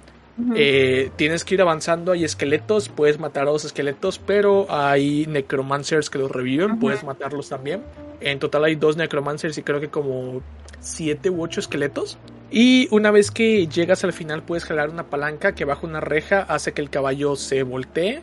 Eh, 0.55 1.11
tienes 1.17 1.43
que 1.43 1.55
ir 1.55 1.61
avanzando, 1.61 2.13
hay 2.13 2.23
esqueletos, 2.23 2.89
puedes 2.89 3.19
matar 3.19 3.43
a 3.43 3.51
los 3.51 3.65
esqueletos, 3.65 4.19
pero 4.19 4.65
hay 4.69 5.25
necromancers 5.27 6.09
que 6.09 6.17
los 6.17 6.31
reviven, 6.31 6.79
puedes 6.79 7.03
matarlos 7.03 7.49
también. 7.49 7.83
En 8.21 8.39
total 8.39 8.63
hay 8.65 8.75
dos 8.75 8.97
necromancers 8.97 9.57
y 9.57 9.63
creo 9.63 9.79
que 9.79 9.89
como 9.89 10.41
siete 10.79 11.29
u 11.29 11.43
ocho 11.43 11.59
esqueletos. 11.59 12.17
Y 12.49 12.87
una 12.91 13.11
vez 13.11 13.31
que 13.31 13.67
llegas 13.67 14.03
al 14.03 14.13
final 14.13 14.43
puedes 14.43 14.65
jalar 14.65 14.89
una 14.89 15.03
palanca 15.03 15.53
que 15.53 15.65
bajo 15.65 15.87
una 15.87 16.01
reja 16.01 16.41
hace 16.41 16.73
que 16.73 16.81
el 16.81 16.89
caballo 16.89 17.35
se 17.35 17.63
voltee 17.63 18.21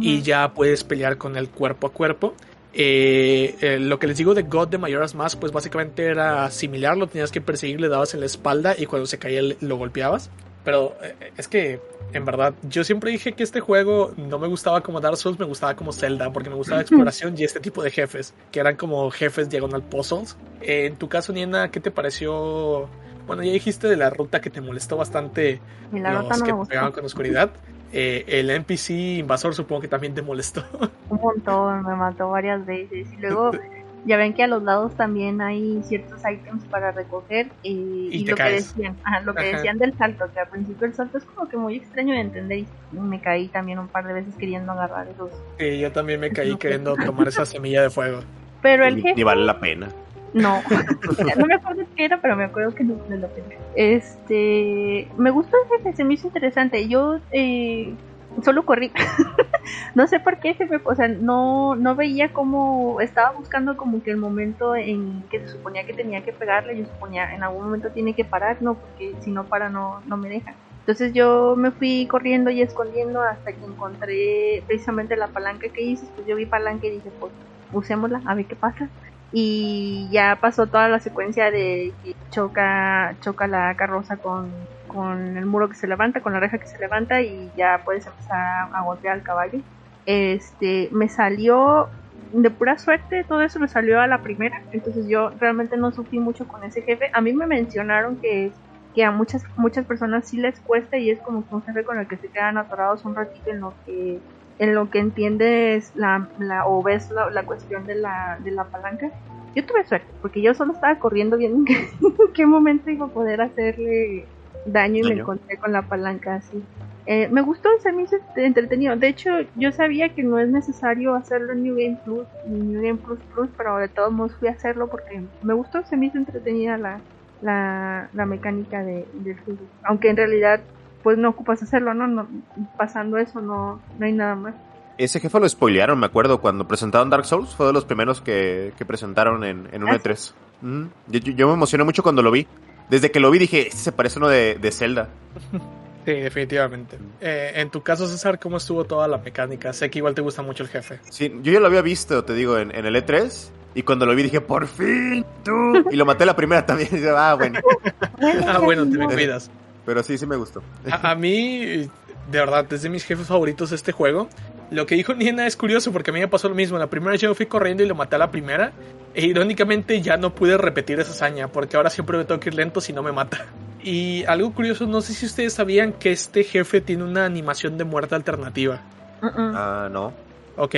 y 0.00 0.22
ya 0.22 0.52
puedes 0.54 0.84
pelear 0.84 1.18
con 1.18 1.36
él 1.36 1.48
cuerpo 1.48 1.86
a 1.86 1.92
cuerpo. 1.92 2.34
Eh, 2.72 3.56
eh, 3.60 3.78
lo 3.80 3.98
que 3.98 4.06
les 4.06 4.16
digo 4.16 4.34
de 4.34 4.42
God 4.42 4.68
de 4.68 4.78
Majora's 4.78 5.14
Mask, 5.14 5.38
pues 5.40 5.50
básicamente 5.50 6.04
era 6.04 6.48
similar, 6.50 6.96
lo 6.96 7.08
tenías 7.08 7.32
que 7.32 7.40
perseguir, 7.40 7.80
le 7.80 7.88
dabas 7.88 8.14
en 8.14 8.20
la 8.20 8.26
espalda 8.26 8.76
y 8.78 8.86
cuando 8.86 9.06
se 9.06 9.18
caía 9.18 9.42
lo 9.60 9.76
golpeabas. 9.76 10.30
Pero 10.64 10.94
eh, 11.02 11.32
es 11.36 11.48
que, 11.48 11.80
en 12.12 12.24
verdad, 12.24 12.54
yo 12.62 12.84
siempre 12.84 13.10
dije 13.10 13.32
que 13.32 13.42
este 13.42 13.60
juego 13.60 14.12
no 14.16 14.38
me 14.38 14.48
gustaba 14.48 14.82
como 14.82 15.00
Dark 15.00 15.16
Souls, 15.16 15.38
me 15.38 15.46
gustaba 15.46 15.74
como 15.74 15.92
Zelda, 15.92 16.32
porque 16.32 16.50
me 16.50 16.56
gustaba 16.56 16.78
la 16.78 16.82
exploración 16.88 17.34
y 17.36 17.44
este 17.44 17.60
tipo 17.60 17.82
de 17.82 17.90
jefes, 17.90 18.34
que 18.50 18.60
eran 18.60 18.76
como 18.76 19.10
jefes 19.10 19.48
diagonal 19.48 19.82
puzzles. 19.82 20.36
Eh, 20.60 20.86
en 20.86 20.96
tu 20.96 21.08
caso, 21.08 21.32
Niena, 21.32 21.70
¿qué 21.70 21.80
te 21.80 21.90
pareció? 21.90 22.88
Bueno, 23.26 23.42
ya 23.42 23.52
dijiste 23.52 23.88
de 23.88 23.96
la 23.96 24.10
ruta 24.10 24.40
que 24.40 24.50
te 24.50 24.60
molestó 24.60 24.96
bastante 24.96 25.60
la 25.92 26.12
los 26.14 26.38
no 26.38 26.44
que 26.44 26.52
me 26.52 26.66
pegaban 26.66 26.92
con 26.92 27.04
oscuridad. 27.04 27.50
Eh, 27.92 28.24
el 28.28 28.50
NPC 28.50 28.90
invasor 29.18 29.54
supongo 29.54 29.80
que 29.82 29.88
también 29.88 30.14
te 30.14 30.22
molestó. 30.22 30.64
Un 31.08 31.20
montón, 31.20 31.84
me 31.84 31.96
mató 31.96 32.30
varias 32.30 32.64
veces. 32.64 33.12
Y 33.12 33.16
luego, 33.16 33.50
ya 34.04 34.16
ven 34.16 34.34
que 34.34 34.42
a 34.42 34.46
los 34.46 34.62
lados 34.62 34.96
también 34.96 35.40
hay 35.40 35.82
ciertos 35.82 36.20
ítems 36.20 36.64
para 36.66 36.92
recoger. 36.92 37.46
eh, 37.62 38.08
y 38.12 38.24
lo 38.26 38.36
que 38.36 38.42
decían, 38.50 38.96
ajá, 39.04 39.20
lo 39.20 39.34
que 39.34 39.40
Ajá. 39.40 39.56
decían 39.56 39.78
del 39.78 39.94
salto, 39.96 40.24
que 40.32 40.40
al 40.40 40.48
principio 40.48 40.86
el 40.86 40.94
salto 40.94 41.18
es 41.18 41.24
como 41.24 41.48
que 41.48 41.56
muy 41.56 41.76
extraño 41.76 42.14
de 42.14 42.20
entender. 42.20 42.58
Y 42.58 42.66
me 42.92 43.20
caí 43.20 43.48
también 43.48 43.78
un 43.78 43.88
par 43.88 44.06
de 44.06 44.14
veces 44.14 44.34
queriendo 44.36 44.72
agarrar 44.72 45.08
esos. 45.08 45.30
Sí, 45.58 45.78
yo 45.78 45.92
también 45.92 46.20
me 46.20 46.30
caí 46.30 46.56
queriendo 46.56 46.96
tomar 46.96 47.28
esa 47.28 47.44
semilla 47.44 47.82
de 47.82 47.90
fuego. 47.90 48.20
Pero 48.62 48.84
el 48.84 48.96
jefe. 48.96 49.14
ni 49.16 49.22
vale 49.22 49.44
la 49.44 49.58
pena. 49.60 49.88
No, 50.32 50.62
no 51.36 51.46
me 51.46 51.54
acuerdo 51.54 51.82
qué 51.96 52.04
era, 52.04 52.20
pero 52.20 52.36
me 52.36 52.44
acuerdo 52.44 52.74
que 52.74 52.84
no 52.84 52.94
vale 52.96 53.18
la 53.18 53.28
pena. 53.28 53.54
Este, 53.74 55.08
me 55.16 55.30
gustó 55.30 55.56
el 55.56 55.78
jefe, 55.78 55.96
se 55.96 56.04
me 56.04 56.14
hizo 56.14 56.28
interesante. 56.28 56.88
Yo 56.88 57.18
eh, 57.32 57.94
solo 58.42 58.64
corrí. 58.64 58.92
no 59.94 60.06
sé 60.06 60.20
por 60.20 60.38
qué 60.38 60.54
se 60.54 60.66
me, 60.66 60.80
o 60.84 60.94
sea, 60.94 61.08
no, 61.08 61.74
no 61.76 61.94
veía 61.94 62.32
cómo 62.32 63.00
estaba 63.00 63.32
buscando 63.32 63.76
como 63.76 64.02
que 64.02 64.10
el 64.10 64.16
momento 64.16 64.74
en 64.76 65.22
que 65.30 65.40
se 65.40 65.48
suponía 65.48 65.86
que 65.86 65.94
tenía 65.94 66.22
que 66.22 66.32
pegarle. 66.32 66.78
Yo 66.78 66.86
suponía 66.86 67.34
en 67.34 67.42
algún 67.42 67.64
momento 67.64 67.90
tiene 67.90 68.14
que 68.14 68.24
parar, 68.24 68.60
no, 68.60 68.74
porque 68.74 69.14
si 69.20 69.30
no 69.30 69.44
para 69.44 69.68
no, 69.68 70.00
no 70.06 70.16
me 70.16 70.28
deja. 70.28 70.54
Entonces 70.80 71.12
yo 71.12 71.54
me 71.56 71.70
fui 71.70 72.06
corriendo 72.08 72.50
y 72.50 72.62
escondiendo 72.62 73.22
hasta 73.22 73.52
que 73.52 73.64
encontré 73.64 74.64
precisamente 74.66 75.16
la 75.16 75.28
palanca 75.28 75.68
que 75.68 75.82
hice. 75.82 76.06
Pues 76.14 76.26
yo 76.26 76.36
vi 76.36 76.46
palanca 76.46 76.86
y 76.86 76.90
dije, 76.90 77.10
pues 77.18 77.32
usémosla, 77.72 78.22
a 78.26 78.34
ver 78.34 78.46
qué 78.46 78.56
pasa 78.56 78.88
y 79.32 80.08
ya 80.10 80.38
pasó 80.40 80.66
toda 80.66 80.88
la 80.88 80.98
secuencia 80.98 81.50
de 81.50 81.92
que 82.02 82.16
choca 82.30 83.16
choca 83.20 83.46
la 83.46 83.76
carroza 83.76 84.16
con, 84.16 84.50
con 84.92 85.36
el 85.36 85.46
muro 85.46 85.68
que 85.68 85.74
se 85.74 85.86
levanta, 85.86 86.20
con 86.20 86.32
la 86.32 86.40
reja 86.40 86.58
que 86.58 86.66
se 86.66 86.78
levanta 86.78 87.20
y 87.20 87.50
ya 87.56 87.82
puedes 87.84 88.06
empezar 88.06 88.68
a, 88.72 88.82
golpear 88.82 89.14
al 89.14 89.22
caballo. 89.22 89.60
Este, 90.06 90.88
me 90.92 91.08
salió 91.08 91.88
de 92.32 92.50
pura 92.50 92.78
suerte, 92.78 93.24
todo 93.24 93.42
eso 93.42 93.58
me 93.58 93.68
salió 93.68 94.00
a 94.00 94.06
la 94.06 94.22
primera, 94.22 94.62
entonces 94.72 95.06
yo 95.08 95.30
realmente 95.40 95.76
no 95.76 95.90
sufrí 95.92 96.18
mucho 96.18 96.46
con 96.46 96.64
ese 96.64 96.82
jefe. 96.82 97.10
A 97.12 97.20
mí 97.20 97.32
me 97.32 97.46
mencionaron 97.46 98.16
que 98.16 98.52
que 98.94 99.04
a 99.04 99.12
muchas 99.12 99.44
muchas 99.56 99.86
personas 99.86 100.28
sí 100.28 100.36
les 100.36 100.58
cuesta 100.58 100.96
y 100.96 101.10
es 101.10 101.20
como 101.20 101.44
un 101.48 101.62
jefe 101.62 101.84
con 101.84 101.98
el 102.00 102.08
que 102.08 102.16
se 102.16 102.26
quedan 102.26 102.58
atorados 102.58 103.04
un 103.04 103.14
ratito 103.14 103.50
en 103.50 103.60
lo 103.60 103.72
que 103.86 104.18
en 104.58 104.74
lo 104.74 104.90
que 104.90 104.98
entiendes 104.98 105.92
la, 105.94 106.28
la 106.38 106.66
o 106.66 106.82
ves 106.82 107.10
la, 107.10 107.30
la 107.30 107.44
cuestión 107.44 107.86
de 107.86 107.94
la, 107.94 108.38
de 108.44 108.50
la 108.50 108.64
palanca. 108.64 109.10
Yo 109.54 109.64
tuve 109.64 109.86
suerte, 109.86 110.06
porque 110.20 110.42
yo 110.42 110.52
solo 110.52 110.74
estaba 110.74 110.98
corriendo 110.98 111.38
viendo 111.38 111.58
en 111.58 111.64
qué, 111.64 111.88
en 112.02 112.32
qué 112.34 112.46
momento 112.46 112.90
iba 112.90 113.06
a 113.06 113.08
poder 113.08 113.40
hacerle 113.40 114.26
daño 114.66 114.98
y 114.98 115.02
me 115.14 115.20
encontré 115.20 115.56
con 115.56 115.72
la 115.72 115.82
palanca 115.82 116.36
así. 116.36 116.62
Eh, 117.06 117.28
me 117.32 117.40
gustó, 117.42 117.68
se 117.82 117.92
me 117.92 118.02
hizo 118.02 118.16
entretenido. 118.36 118.94
De 118.96 119.08
hecho, 119.08 119.30
yo 119.56 119.72
sabía 119.72 120.10
que 120.10 120.22
no 120.22 120.38
es 120.38 120.48
necesario 120.48 121.14
hacerlo 121.14 121.52
en 121.52 121.62
New 121.64 121.74
Game 121.76 121.98
Plus 122.04 122.26
ni 122.46 122.58
New 122.60 122.82
Game 122.82 122.98
Plus 122.98 123.18
Plus, 123.34 123.48
pero 123.56 123.78
de 123.78 123.88
todos 123.88 124.12
modos 124.12 124.32
fui 124.38 124.48
a 124.48 124.52
hacerlo 124.52 124.88
porque 124.88 125.22
me 125.42 125.54
gustó, 125.54 125.82
se 125.84 125.96
me 125.96 126.06
hizo 126.06 126.18
entretenida 126.18 126.76
la, 126.76 127.00
la, 127.42 128.08
la 128.12 128.26
mecánica 128.26 128.82
de, 128.84 129.06
del 129.14 129.38
juego. 129.40 129.60
Aunque 129.82 130.10
en 130.10 130.16
realidad 130.18 130.60
pues 131.02 131.16
no 131.16 131.30
ocupas 131.30 131.62
hacerlo, 131.62 131.94
¿no? 131.94 132.06
no 132.06 132.28
pasando 132.76 133.16
eso 133.16 133.40
no, 133.40 133.80
no 133.98 134.06
hay 134.06 134.12
nada 134.12 134.34
más. 134.34 134.54
Ese 134.98 135.18
jefe 135.18 135.40
lo 135.40 135.48
spoilearon, 135.48 135.98
me 135.98 136.04
acuerdo, 136.04 136.42
cuando 136.42 136.68
presentaron 136.68 137.08
Dark 137.08 137.24
Souls. 137.24 137.54
Fue 137.56 137.66
de 137.66 137.72
los 137.72 137.86
primeros 137.86 138.20
que, 138.20 138.74
que 138.76 138.84
presentaron 138.84 139.42
en, 139.44 139.66
en 139.72 139.82
un 139.82 139.88
Ah, 139.88 139.94
E3. 139.98 140.34
Mm. 140.60 140.84
Yo- 141.08 141.20
yo 141.20 141.48
me 141.48 141.54
emocioné 141.54 141.84
mucho 141.84 142.02
cuando 142.02 142.20
lo 142.22 142.30
vi. 142.30 142.46
Desde 142.90 143.10
que 143.10 143.20
lo 143.20 143.30
vi 143.30 143.38
dije, 143.38 143.68
este 143.68 143.78
se 143.78 143.92
parece 143.92 144.18
uno 144.18 144.28
de, 144.28 144.56
de 144.60 144.70
Zelda. 144.70 145.08
Sí, 146.02 146.12
definitivamente. 146.12 146.96
Eh, 147.20 147.52
en 147.56 147.68
tu 147.70 147.82
caso, 147.82 148.06
César, 148.06 148.38
¿cómo 148.38 148.56
estuvo 148.56 148.84
toda 148.84 149.06
la 149.06 149.18
mecánica? 149.18 149.70
Sé 149.74 149.90
que 149.90 149.98
igual 149.98 150.14
te 150.14 150.22
gusta 150.22 150.40
mucho 150.40 150.62
el 150.62 150.70
jefe. 150.70 150.98
Sí, 151.10 151.30
yo 151.42 151.52
ya 151.52 151.60
lo 151.60 151.66
había 151.66 151.82
visto, 151.82 152.24
te 152.24 152.32
digo, 152.32 152.56
en, 152.56 152.74
en 152.74 152.86
el 152.86 152.96
E3. 152.96 153.50
Y 153.74 153.82
cuando 153.82 154.06
lo 154.06 154.14
vi 154.14 154.22
dije, 154.22 154.40
por 154.40 154.66
fin, 154.66 155.24
tú. 155.44 155.84
Y 155.90 155.96
lo 155.96 156.06
maté 156.06 156.24
la 156.24 156.34
primera 156.34 156.64
también. 156.64 156.88
Y 156.92 156.96
dije, 156.96 157.10
ah, 157.14 157.34
bueno. 157.34 157.60
Ah, 158.46 158.58
bueno, 158.58 158.88
te 158.88 158.96
me 158.96 159.06
cuidas. 159.06 159.50
Pero 159.84 160.02
sí, 160.02 160.16
sí 160.16 160.26
me 160.26 160.36
gustó. 160.36 160.62
A, 160.90 161.10
a 161.10 161.14
mí, 161.14 161.66
de 161.66 161.88
verdad, 162.30 162.72
es 162.72 162.80
de 162.80 162.88
mis 162.88 163.04
jefes 163.04 163.26
favoritos 163.26 163.70
este 163.70 163.92
juego. 163.92 164.28
Lo 164.70 164.86
que 164.86 164.94
dijo 164.94 165.14
Niena 165.14 165.46
es 165.46 165.56
curioso 165.56 165.92
porque 165.92 166.10
a 166.10 166.14
mí 166.14 166.20
me 166.20 166.28
pasó 166.28 166.48
lo 166.48 166.54
mismo. 166.54 166.78
La 166.78 166.88
primera 166.88 167.12
vez 167.12 167.20
yo 167.20 167.34
fui 167.34 167.46
corriendo 167.46 167.82
y 167.82 167.86
lo 167.86 167.94
maté 167.94 168.16
a 168.16 168.18
la 168.18 168.30
primera. 168.30 168.72
E 169.14 169.26
irónicamente 169.26 170.00
ya 170.00 170.16
no 170.16 170.34
pude 170.34 170.56
repetir 170.56 171.00
esa 171.00 171.10
hazaña 171.10 171.48
porque 171.48 171.76
ahora 171.76 171.90
siempre 171.90 172.16
me 172.16 172.24
tengo 172.24 172.40
que 172.40 172.50
ir 172.50 172.54
lento 172.54 172.80
si 172.80 172.92
no 172.92 173.02
me 173.02 173.12
mata. 173.12 173.46
Y 173.82 174.24
algo 174.24 174.52
curioso, 174.52 174.86
no 174.86 175.00
sé 175.00 175.14
si 175.14 175.26
ustedes 175.26 175.54
sabían 175.54 175.94
que 175.94 176.12
este 176.12 176.44
jefe 176.44 176.80
tiene 176.80 177.02
una 177.02 177.24
animación 177.24 177.78
de 177.78 177.84
muerte 177.84 178.14
alternativa. 178.14 178.82
Ah, 179.22 179.88
no. 179.90 180.12
Ok, 180.56 180.74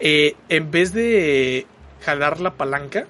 eh, 0.00 0.34
en 0.48 0.70
vez 0.70 0.92
de 0.92 1.66
jalar 2.04 2.40
la 2.40 2.54
palanca, 2.54 3.06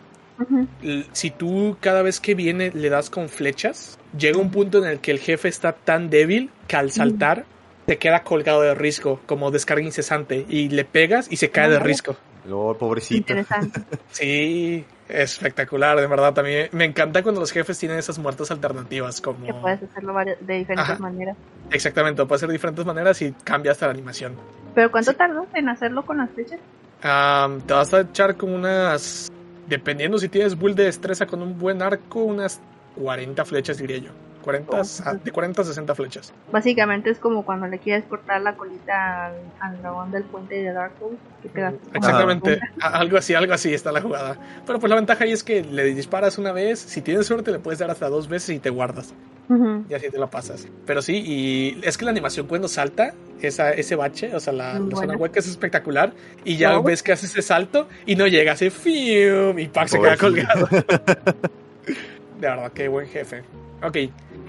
si 1.12 1.30
tú 1.30 1.76
cada 1.80 2.02
vez 2.02 2.20
que 2.20 2.34
viene 2.34 2.70
le 2.72 2.88
das 2.88 3.10
con 3.10 3.28
flechas, 3.28 3.98
llega 4.16 4.38
un 4.38 4.50
punto 4.50 4.78
en 4.78 4.90
el 4.90 5.00
que 5.00 5.10
el 5.10 5.18
jefe 5.18 5.48
está 5.48 5.72
tan 5.72 6.10
débil 6.10 6.50
que 6.66 6.76
al 6.76 6.90
saltar 6.90 7.44
te 7.88 7.96
queda 7.96 8.22
colgado 8.22 8.60
de 8.60 8.74
risco, 8.74 9.18
como 9.24 9.50
descarga 9.50 9.82
incesante, 9.82 10.44
y 10.46 10.68
le 10.68 10.84
pegas 10.84 11.26
y 11.32 11.36
se 11.36 11.48
cae 11.50 11.70
de 11.70 11.78
risco. 11.78 12.16
Oh, 12.50 12.74
pobrecito. 12.74 13.32
Interesante. 13.32 13.80
Sí, 14.12 14.84
espectacular, 15.08 15.98
de 15.98 16.06
verdad. 16.06 16.34
También 16.34 16.68
me 16.72 16.84
encanta 16.84 17.22
cuando 17.22 17.40
los 17.40 17.50
jefes 17.50 17.78
tienen 17.78 17.98
esas 17.98 18.18
muertes 18.18 18.50
alternativas, 18.50 19.22
como 19.22 19.42
que 19.46 19.54
puedes 19.54 19.82
hacerlo 19.82 20.14
de 20.40 20.54
diferentes 20.58 20.90
Ajá. 20.92 20.98
maneras. 20.98 21.36
exactamente, 21.70 22.24
puede 22.26 22.38
ser 22.40 22.48
de 22.48 22.52
diferentes 22.54 22.84
maneras 22.84 23.22
y 23.22 23.32
cambia 23.44 23.72
hasta 23.72 23.86
la 23.86 23.92
animación. 23.92 24.34
Pero 24.74 24.90
¿cuánto 24.90 25.12
Sí. 25.12 25.16
tardas 25.16 25.46
en 25.54 25.68
hacerlo 25.70 26.04
con 26.04 26.18
las 26.18 26.30
flechas? 26.32 26.60
Am, 27.02 27.62
te 27.62 27.72
vas 27.72 27.94
a 27.94 28.00
echar 28.00 28.36
como 28.36 28.54
unas, 28.54 29.28
dependiendo 29.66 30.18
si 30.18 30.28
tienes 30.28 30.58
build 30.58 30.76
de 30.76 30.84
destreza 30.84 31.24
con 31.26 31.40
un 31.40 31.58
buen 31.58 31.80
arco, 31.80 32.20
unas 32.20 32.60
40 32.96 33.44
flechas 33.46 33.78
diría 33.78 33.98
yo. 33.98 34.10
40, 34.48 34.80
a- 35.04 35.14
de 35.14 35.30
40 35.30 35.60
a 35.60 35.64
60 35.64 35.94
flechas. 35.94 36.32
Básicamente 36.50 37.10
es 37.10 37.18
como 37.18 37.44
cuando 37.44 37.66
le 37.66 37.78
quieres 37.78 38.04
cortar 38.06 38.40
la 38.40 38.54
colita 38.56 39.26
al, 39.26 39.34
al 39.60 39.82
dragón 39.82 40.10
del 40.10 40.24
puente 40.24 40.54
de 40.54 40.72
Dark 40.72 40.92
Souls, 40.98 41.18
que 41.42 41.48
te 41.50 41.60
das 41.60 41.74
como 41.74 41.94
Exactamente, 41.96 42.60
algo 42.80 43.18
así, 43.18 43.34
algo 43.34 43.52
así 43.52 43.74
está 43.74 43.92
la 43.92 44.00
jugada. 44.00 44.36
Pero 44.66 44.78
pues 44.80 44.88
la 44.88 44.96
ventaja 44.96 45.24
ahí 45.24 45.32
es 45.32 45.44
que 45.44 45.62
le 45.62 45.84
disparas 45.84 46.38
una 46.38 46.52
vez, 46.52 46.78
si 46.78 47.02
tienes 47.02 47.26
suerte 47.26 47.50
le 47.50 47.58
puedes 47.58 47.78
dar 47.78 47.90
hasta 47.90 48.08
dos 48.08 48.26
veces 48.28 48.56
y 48.56 48.58
te 48.58 48.70
guardas. 48.70 49.12
Y 49.88 49.94
así 49.94 50.10
te 50.10 50.18
la 50.18 50.26
pasas. 50.26 50.68
Pero 50.84 51.00
sí, 51.00 51.22
y 51.24 51.80
es 51.82 51.96
que 51.96 52.04
la 52.04 52.10
animación 52.10 52.46
cuando 52.46 52.68
salta, 52.68 53.14
esa, 53.40 53.70
ese 53.72 53.96
bache, 53.96 54.34
o 54.36 54.40
sea, 54.40 54.52
la, 54.52 54.78
la 54.78 54.94
zona 54.96 55.16
hueca 55.16 55.40
es 55.40 55.48
espectacular. 55.48 56.12
Y 56.44 56.58
ya 56.58 56.72
No. 56.72 56.82
ves 56.82 57.02
que 57.02 57.12
hace 57.12 57.24
ese 57.24 57.40
salto 57.40 57.88
y 58.04 58.14
no 58.16 58.26
llega, 58.26 58.52
hace 58.52 58.70
fium 58.70 59.58
y 59.58 59.68
Pac 59.68 59.88
se 59.88 59.98
queda 59.98 60.16
colgado. 60.18 60.68
De 62.40 62.48
verdad, 62.48 62.72
qué 62.72 62.88
buen 62.88 63.08
jefe. 63.08 63.42
Ok, 63.82 63.96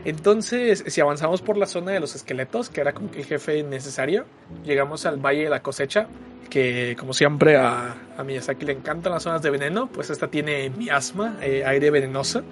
Entonces, 0.05 0.83
si 0.87 1.01
avanzamos 1.01 1.41
por 1.41 1.57
la 1.57 1.67
zona 1.67 1.91
de 1.91 1.99
los 1.99 2.15
esqueletos, 2.15 2.69
que 2.69 2.81
era 2.81 2.93
como 2.93 3.11
que 3.11 3.19
el 3.19 3.25
jefe 3.25 3.61
necesario, 3.63 4.25
llegamos 4.63 5.05
al 5.05 5.17
Valle 5.17 5.43
de 5.43 5.49
la 5.49 5.61
Cosecha, 5.61 6.07
que 6.49 6.95
como 6.99 7.13
siempre 7.13 7.57
a, 7.57 7.95
a 8.17 8.23
Miyazaki 8.23 8.65
le 8.65 8.73
encantan 8.73 9.13
las 9.13 9.23
zonas 9.23 9.41
de 9.41 9.49
veneno, 9.51 9.87
pues 9.87 10.09
esta 10.09 10.27
tiene 10.27 10.69
miasma, 10.71 11.37
eh, 11.41 11.63
aire 11.65 11.91
venenoso, 11.91 12.43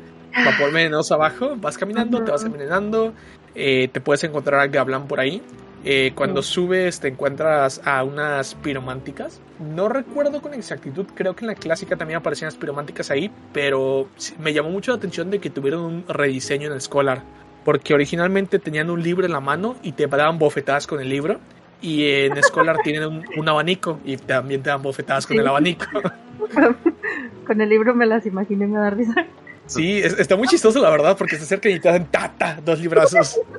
vapor 0.45 0.71
venenoso 0.71 1.15
abajo, 1.15 1.55
vas 1.55 1.77
caminando, 1.77 2.23
te 2.23 2.31
vas 2.31 2.43
envenenando, 2.43 3.13
eh, 3.55 3.87
te 3.87 3.99
puedes 4.01 4.23
encontrar 4.23 4.59
al 4.59 4.69
gablán 4.69 5.07
por 5.07 5.19
ahí. 5.19 5.41
Eh, 5.83 6.11
cuando 6.15 6.41
subes 6.41 6.99
te 6.99 7.07
encuentras 7.07 7.81
a 7.85 8.03
unas 8.03 8.55
pirománticas. 8.55 9.39
No 9.59 9.89
recuerdo 9.89 10.41
con 10.41 10.53
exactitud, 10.53 11.05
creo 11.15 11.35
que 11.35 11.45
en 11.45 11.47
la 11.47 11.55
clásica 11.55 11.95
también 11.95 12.19
aparecían 12.19 12.47
las 12.47 12.55
pirománticas 12.57 13.09
ahí, 13.09 13.31
pero 13.53 14.07
me 14.39 14.53
llamó 14.53 14.69
mucho 14.69 14.91
la 14.91 14.97
atención 14.97 15.29
de 15.31 15.39
que 15.39 15.49
tuvieron 15.49 15.81
un 15.81 16.05
rediseño 16.07 16.67
en 16.67 16.73
el 16.73 16.81
Scholar. 16.81 17.21
Porque 17.63 17.93
originalmente 17.93 18.59
tenían 18.59 18.89
un 18.89 19.01
libro 19.03 19.25
en 19.25 19.31
la 19.33 19.39
mano 19.39 19.75
y 19.83 19.91
te 19.93 20.07
daban 20.07 20.39
bofetadas 20.39 20.87
con 20.87 20.99
el 20.99 21.09
libro. 21.09 21.39
Y 21.81 22.05
en 22.09 22.35
Scholar 22.43 22.77
tienen 22.83 23.05
un, 23.05 23.25
un, 23.37 23.49
abanico 23.49 23.99
y 24.05 24.17
también 24.17 24.63
te 24.63 24.69
dan 24.69 24.81
bofetadas 24.81 25.25
con 25.27 25.35
Sí. 25.35 25.41
el 25.41 25.47
abanico. 25.47 25.85
Con 27.45 27.61
el 27.61 27.69
libro 27.69 27.95
me 27.95 28.05
las 28.05 28.25
imaginé, 28.25 28.67
me 28.67 28.77
da 28.77 28.89
risa. 28.89 29.25
Sí, 29.65 29.99
es- 29.99 30.19
está 30.19 30.35
muy 30.35 30.47
chistoso 30.49 30.81
la 30.81 30.89
verdad, 30.89 31.17
porque 31.17 31.37
se 31.37 31.43
acercan 31.43 31.71
y 31.71 31.79
te 31.79 31.87
dan 31.89 32.05
tata, 32.11 32.59
dos 32.63 32.79
librazos. 32.79 33.39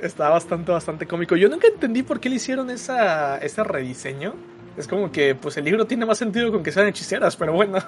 Está 0.00 0.28
bastante, 0.28 0.70
bastante 0.72 1.06
cómico. 1.06 1.34
Yo 1.36 1.48
nunca 1.48 1.66
entendí 1.68 2.02
por 2.02 2.20
qué 2.20 2.28
le 2.28 2.36
hicieron 2.36 2.70
esa, 2.70 3.38
ese 3.38 3.64
rediseño. 3.64 4.34
Es 4.76 4.86
como 4.86 5.10
que, 5.10 5.34
pues 5.34 5.56
el 5.56 5.64
libro 5.64 5.86
tiene 5.86 6.06
más 6.06 6.18
sentido 6.18 6.52
con 6.52 6.62
que 6.62 6.70
sean 6.70 6.86
hechiceras, 6.86 7.34
pero 7.36 7.52
bueno. 7.52 7.78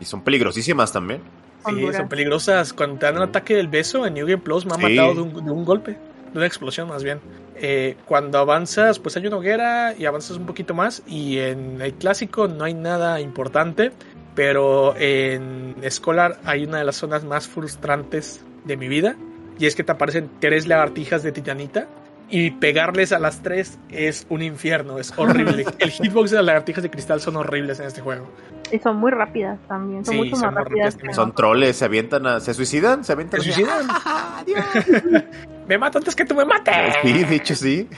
Y 0.00 0.04
son 0.04 0.22
peligrosísimas 0.22 0.92
también. 0.92 1.20
Sí, 1.66 1.72
Honduras. 1.72 1.96
son 1.96 2.08
peligrosas. 2.08 2.72
Cuando 2.72 2.98
te 2.98 3.06
dan 3.06 3.16
el 3.16 3.22
ataque 3.22 3.56
del 3.56 3.66
beso 3.66 4.06
en 4.06 4.14
New 4.14 4.26
Game 4.26 4.38
Plus, 4.42 4.64
me 4.64 4.74
han 4.74 4.80
Sí. 4.80 4.94
matado 4.94 5.14
de 5.14 5.20
un, 5.22 5.44
de 5.44 5.50
un 5.50 5.64
golpe, 5.64 5.92
de 6.32 6.36
una 6.36 6.46
explosión 6.46 6.88
más 6.88 7.02
bien. 7.02 7.18
Eh, 7.56 7.96
cuando 8.06 8.38
avanzas, 8.38 9.00
pues 9.00 9.16
hay 9.16 9.26
una 9.26 9.38
hoguera 9.38 9.92
y 9.98 10.04
avanzas 10.04 10.36
un 10.36 10.46
poquito 10.46 10.72
más. 10.72 11.02
Y 11.08 11.38
en 11.38 11.82
el 11.82 11.94
clásico 11.94 12.46
no 12.46 12.62
hay 12.62 12.74
nada 12.74 13.20
importante, 13.20 13.90
pero 14.36 14.94
en 14.96 15.74
Scholar 15.90 16.38
hay 16.44 16.64
una 16.64 16.78
de 16.78 16.84
las 16.84 16.94
zonas 16.94 17.24
más 17.24 17.48
frustrantes 17.48 18.44
de 18.64 18.76
mi 18.76 18.86
vida. 18.86 19.16
Y 19.58 19.66
es 19.66 19.74
que 19.74 19.82
te 19.84 19.92
aparecen 19.92 20.30
tres 20.40 20.66
lagartijas 20.66 21.22
de 21.22 21.32
titanita. 21.32 21.86
Y 22.30 22.50
pegarles 22.50 23.12
a 23.12 23.18
las 23.18 23.42
tres 23.42 23.78
es 23.88 24.26
un 24.28 24.42
infierno, 24.42 24.98
es 24.98 25.14
horrible. 25.16 25.64
el 25.78 25.90
hitbox 25.90 26.30
de 26.30 26.36
las 26.36 26.44
lagartijas 26.44 26.82
de 26.82 26.90
cristal 26.90 27.22
son 27.22 27.36
horribles 27.36 27.80
en 27.80 27.86
este 27.86 28.02
juego. 28.02 28.28
Y 28.70 28.78
son 28.80 28.96
muy 28.96 29.10
rápidas 29.10 29.58
también, 29.66 30.04
son 30.04 30.12
Sí, 30.14 30.18
mucho 30.20 30.36
son 30.36 30.44
más 30.46 30.54
muy 30.54 30.64
rápidas. 30.64 30.94
rápidas, 30.96 31.16
Son 31.16 31.34
troles, 31.34 31.76
se 31.76 31.86
avientan 31.86 32.26
a... 32.26 32.38
¿Se 32.40 32.52
suicidan? 32.52 33.02
¿Se 33.02 33.12
avientan 33.12 33.40
¿Se 33.40 33.50
suicidan? 33.50 33.86
¡Ah! 33.88 34.44
Me 35.68 35.78
mato 35.78 35.96
antes 35.98 36.14
que 36.14 36.24
tú 36.26 36.34
me 36.34 36.44
mates. 36.44 36.74
Sí, 37.02 37.24
de 37.24 37.34
hecho 37.36 37.54
sí. 37.54 37.88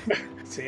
Sí. 0.44 0.62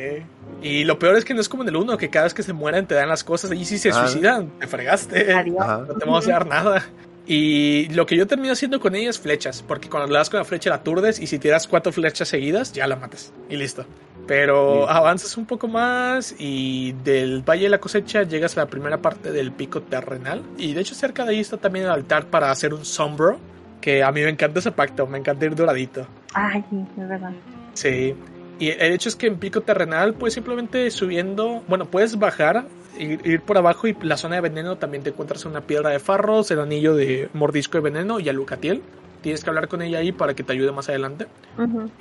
Y 0.61 0.83
lo 0.85 0.97
peor 0.99 1.15
es 1.17 1.25
que 1.25 1.33
no 1.33 1.41
es 1.41 1.47
como 1.49 1.63
en 1.63 1.69
el 1.69 1.75
1, 1.75 1.97
que 1.97 2.09
cada 2.09 2.23
vez 2.25 2.33
que 2.33 2.43
se 2.43 2.53
mueren 2.53 2.85
te 2.85 2.95
dan 2.95 3.09
las 3.09 3.23
cosas 3.25 3.51
y 3.51 3.65
si 3.65 3.77
se 3.77 3.89
Ah. 3.89 4.07
suicidan, 4.07 4.49
te 4.59 4.67
fregaste. 4.67 5.33
Adiós. 5.33 5.65
No 5.87 5.93
te 5.95 6.05
vamos 6.05 6.27
a 6.27 6.31
dar 6.31 6.47
nada. 6.47 6.83
Y 7.25 7.87
lo 7.89 8.05
que 8.05 8.17
yo 8.17 8.27
termino 8.27 8.51
haciendo 8.51 8.79
con 8.81 8.95
ella 8.95 9.09
es 9.09 9.17
flechas, 9.19 9.63
porque 9.65 9.89
cuando 9.89 10.11
le 10.11 10.17
das 10.17 10.29
con 10.29 10.39
la 10.39 10.43
flecha 10.43 10.69
la 10.69 10.77
aturdes 10.77 11.19
y 11.19 11.27
si 11.27 11.39
tiras 11.39 11.67
cuatro 11.67 11.93
flechas 11.93 12.27
seguidas, 12.27 12.73
ya 12.73 12.85
la 12.85 12.97
matas. 12.97 13.31
Y 13.49 13.55
listo. 13.55 13.85
Pero 14.27 14.83
Sí. 14.87 14.87
avanzas 14.89 15.37
un 15.37 15.45
poco 15.45 15.67
más 15.67 16.35
y 16.37 16.91
del 17.03 17.41
Valle 17.47 17.63
de 17.63 17.69
la 17.69 17.77
Cosecha 17.79 18.23
llegas 18.23 18.57
a 18.57 18.61
la 18.61 18.67
primera 18.67 19.01
parte 19.01 19.31
del 19.31 19.51
pico 19.53 19.81
terrenal. 19.81 20.43
Y 20.57 20.73
de 20.73 20.81
hecho 20.81 20.95
cerca 20.95 21.23
de 21.23 21.31
ahí 21.31 21.39
está 21.39 21.57
también 21.57 21.85
el 21.85 21.91
altar 21.91 22.25
para 22.27 22.51
hacer 22.51 22.73
un 22.73 22.83
sombro, 22.83 23.37
que 23.79 24.03
a 24.03 24.11
mí 24.11 24.21
me 24.21 24.29
encanta 24.29 24.59
ese 24.59 24.71
pacto, 24.71 25.07
me 25.07 25.17
encanta 25.17 25.45
ir 25.45 25.55
doradito. 25.55 26.05
Ay, 26.33 26.63
sí, 26.69 26.77
es 27.01 27.07
verdad. 27.07 27.31
Sí. 27.73 28.15
Y 28.59 28.69
el 28.69 28.93
hecho 28.93 29.09
es 29.09 29.15
que 29.15 29.27
en 29.27 29.37
pico 29.39 29.61
terrenal, 29.61 30.13
pues 30.13 30.33
simplemente 30.33 30.89
subiendo, 30.91 31.63
bueno, 31.67 31.85
puedes 31.85 32.17
bajar, 32.19 32.65
ir, 32.97 33.19
ir 33.25 33.41
por 33.41 33.57
abajo 33.57 33.87
y 33.87 33.95
la 34.01 34.17
zona 34.17 34.35
de 34.35 34.41
veneno 34.41 34.77
también 34.77 35.03
te 35.03 35.09
encuentras 35.11 35.45
una 35.45 35.61
piedra 35.61 35.89
de 35.91 35.99
farros, 35.99 36.49
el 36.51 36.59
anillo 36.59 36.95
de 36.95 37.29
mordisco 37.33 37.77
de 37.77 37.81
veneno 37.83 38.19
y 38.19 38.29
a 38.29 38.33
Lucatiel. 38.33 38.81
Tienes 39.21 39.41
que 39.41 39.49
hablar 39.49 39.69
con 39.69 39.81
ella 39.81 39.99
ahí 39.99 40.11
para 40.11 40.33
que 40.33 40.43
te 40.43 40.51
ayude 40.51 40.73
más 40.73 40.89
adelante. 40.89 41.27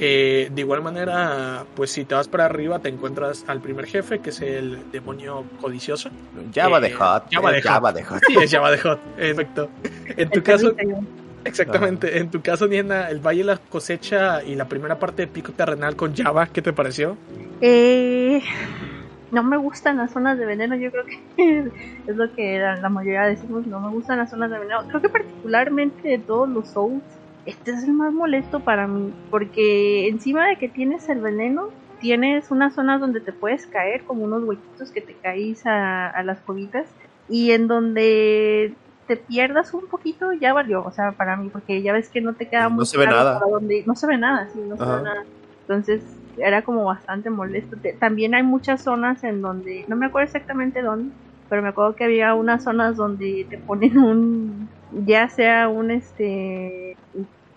Eh, 0.01 0.51
de 0.53 0.61
igual 0.61 0.83
manera, 0.83 1.65
pues 1.77 1.93
si 1.93 2.05
te 2.05 2.17
vas 2.17 2.27
para 2.27 2.47
arriba 2.47 2.81
te 2.81 2.89
encuentras 2.89 3.45
al 3.47 3.61
primer 3.61 3.87
jefe, 3.87 4.19
que 4.19 4.31
es 4.31 4.41
el 4.41 4.91
demonio 4.91 5.45
codicioso. 5.61 6.11
Java 6.53 6.81
de 6.81 6.89
Eh, 6.89 6.95
Hot. 6.95 7.25
Java 7.31 7.53
de 7.53 7.59
eh, 7.59 7.63
Java 7.63 7.89
Hot. 7.91 7.97
de 7.97 8.05
Hot. 8.05 8.21
Sí, 8.27 8.35
es 8.43 8.51
Java 8.51 8.71
de 8.73 8.79
Hot, 8.79 9.01
efecto. 9.19 9.69
En 10.17 10.31
tu 10.31 10.43
caso, 10.43 10.75
exactamente, 11.45 12.19
en 12.19 12.29
tu 12.29 12.41
caso, 12.43 12.67
Niena, 12.67 13.09
el 13.09 13.21
Valle 13.21 13.39
de 13.39 13.45
la 13.45 13.57
Cosecha 13.57 14.43
y 14.43 14.57
la 14.57 14.65
primera 14.69 14.99
parte 14.99 15.23
de 15.23 15.29
Pico 15.29 15.53
Terrenal 15.53 15.95
con 15.95 16.17
Java, 16.17 16.49
¿qué 16.49 16.61
te 16.61 16.73
pareció? 16.73 17.17
Eh, 17.61 18.43
no 19.33 19.43
me 19.43 19.57
gustan 19.57 19.97
las 19.97 20.13
zonas 20.13 20.39
de 20.39 20.47
veneno, 20.47 20.77
yo 20.77 20.91
creo 20.91 21.05
que 21.07 21.19
es 22.07 22.17
lo 22.17 22.33
que 22.35 22.59
la, 22.59 22.77
la 22.77 22.89
mayoría 22.89 23.23
decimos, 23.23 23.67
no 23.67 23.81
me 23.81 23.89
gustan 23.91 24.19
las 24.19 24.31
zonas 24.31 24.51
de 24.51 24.59
veneno. 24.59 24.81
Creo 24.89 25.01
que 25.01 25.09
particularmente 25.09 26.07
de 26.07 26.19
todos 26.19 26.49
los 26.49 26.69
Souls, 26.69 27.03
este 27.47 27.73
es 27.73 27.83
el 27.85 27.95
más 27.95 28.13
molesto 28.13 28.61
para 28.61 28.87
mí, 28.87 29.13
porque 29.31 30.07
encima 30.09 30.47
de 30.47 30.57
que 30.57 30.69
tienes 30.69 31.09
el 31.09 31.21
veneno, 31.21 31.71
tienes 31.99 32.51
unas 32.51 32.75
zonas 32.75 33.01
donde 33.01 33.21
te 33.21 33.33
puedes 33.33 33.67
caer, 33.67 34.03
como 34.05 34.25
unos 34.25 34.45
huequitos 34.45 34.91
que 34.91 35.01
te 35.01 35.15
caís 35.15 35.65
a, 35.67 36.09
a 36.09 36.23
las 36.23 36.39
cobitas, 36.41 36.87
y 37.29 37.53
en 37.53 37.69
donde 37.69 38.75
te 39.07 39.17
pierdas 39.17 39.73
un 39.73 39.87
poquito 39.87 40.33
ya 40.33 40.53
valió, 40.53 40.85
o 40.85 40.91
sea, 40.93 41.13
para 41.13 41.37
mí, 41.37 41.49
porque 41.51 41.81
ya 41.81 41.93
ves 41.93 42.09
que 42.11 42.21
no 42.21 42.35
te 42.35 42.49
queda 42.49 42.65
No 42.65 42.71
muy 42.71 42.87
se 42.87 42.99
ve 42.99 43.07
nada. 43.07 43.41
para 43.41 43.51
no 43.87 43.95
se 43.95 44.07
ve 44.07 44.19
nada, 44.19 44.49
sí, 44.53 44.61
no 44.61 44.77
se 44.77 44.85
ve 44.85 45.03
nada. 45.03 45.25
Entonces 45.63 46.03
era 46.37 46.63
como 46.63 46.85
bastante 46.85 47.31
molesto. 47.31 47.77
También 48.01 48.35
hay 48.35 48.43
muchas 48.43 48.83
zonas 48.83 49.23
en 49.25 49.41
donde, 49.43 49.85
no 49.89 49.97
me 49.97 50.07
acuerdo 50.07 50.27
exactamente 50.27 50.83
dónde, 50.83 51.15
pero 51.49 51.63
me 51.63 51.69
acuerdo 51.69 51.97
que 51.97 52.05
había 52.05 52.35
unas 52.35 52.65
zonas 52.65 52.97
donde 52.97 53.47
te 53.51 53.59
ponen 53.59 53.99
un, 53.99 54.71
ya 55.07 55.29
sea 55.29 55.69
un 55.69 55.91
este, 55.91 56.97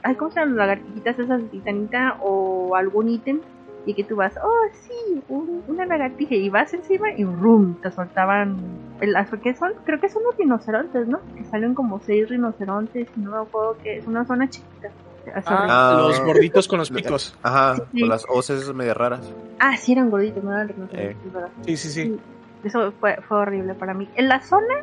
ay, 0.03 0.15
¿cómo 0.15 0.31
se 0.31 0.39
llaman 0.39 0.55
las 0.57 0.67
lagartijitas 0.67 1.19
esas 1.19 1.41
de 1.43 1.49
titanita 1.49 2.17
o 2.21 2.75
algún 2.75 3.09
ítem? 3.09 3.39
Y 3.87 3.93
que 3.95 4.03
tú 4.03 4.15
vas, 4.15 4.33
oh 4.43 4.67
sí, 4.73 5.23
un- 5.27 5.63
una 5.67 5.85
lagartija, 5.85 6.33
y 6.35 6.49
vas 6.49 6.73
encima 6.73 7.07
y 7.15 7.23
rum, 7.23 7.79
te 7.81 7.91
soltaban, 7.91 8.97
el, 8.99 9.13
¿qué 9.43 9.53
son? 9.53 9.73
Creo 9.85 9.99
que 9.99 10.09
son 10.09 10.23
los 10.23 10.35
rinocerontes, 10.39 11.07
¿no? 11.07 11.19
Que 11.35 11.45
salen 11.45 11.75
como 11.75 11.99
seis 12.01 12.27
rinocerontes, 12.27 13.15
y 13.15 13.19
no 13.21 13.29
me 13.31 13.37
acuerdo 13.37 13.77
que 13.83 13.97
es 13.97 14.07
una 14.07 14.25
zona 14.25 14.49
chiquita. 14.49 14.87
Ah, 15.33 15.43
Ah. 15.45 15.97
los 16.07 16.19
gorditos 16.21 16.67
con 16.67 16.79
los 16.79 16.89
picos. 16.89 17.35
Ajá, 17.43 17.75
Sí. 17.91 18.01
con 18.01 18.09
las 18.09 18.25
hoces 18.29 18.73
medias 18.73 18.95
raras. 18.97 19.21
Ah, 19.59 19.75
sí, 19.77 19.91
eran 19.93 20.09
gorditos, 20.09 20.43
no 20.43 20.51
eran 20.51 20.73
Eh. 20.93 21.15
Sí, 21.65 21.77
sí, 21.77 21.89
sí. 21.89 22.19
Eso 22.63 22.91
fue, 22.99 23.17
fue 23.27 23.37
horrible 23.37 23.73
para 23.75 23.93
mí. 23.93 24.09
En 24.15 24.27
la 24.27 24.41
zona, 24.41 24.75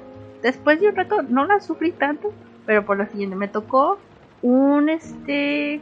después 0.43 0.81
de 0.81 0.89
un 0.89 0.97
rato, 0.97 1.23
no 1.23 1.45
la 1.45 1.61
sufrí 1.61 1.93
tanto, 1.93 2.33
pero 2.67 2.85
por 2.85 2.97
lo 2.97 3.07
siguiente, 3.07 3.37
me 3.37 3.49
tocó 3.49 3.99
un 4.43 4.89
este 4.89 5.81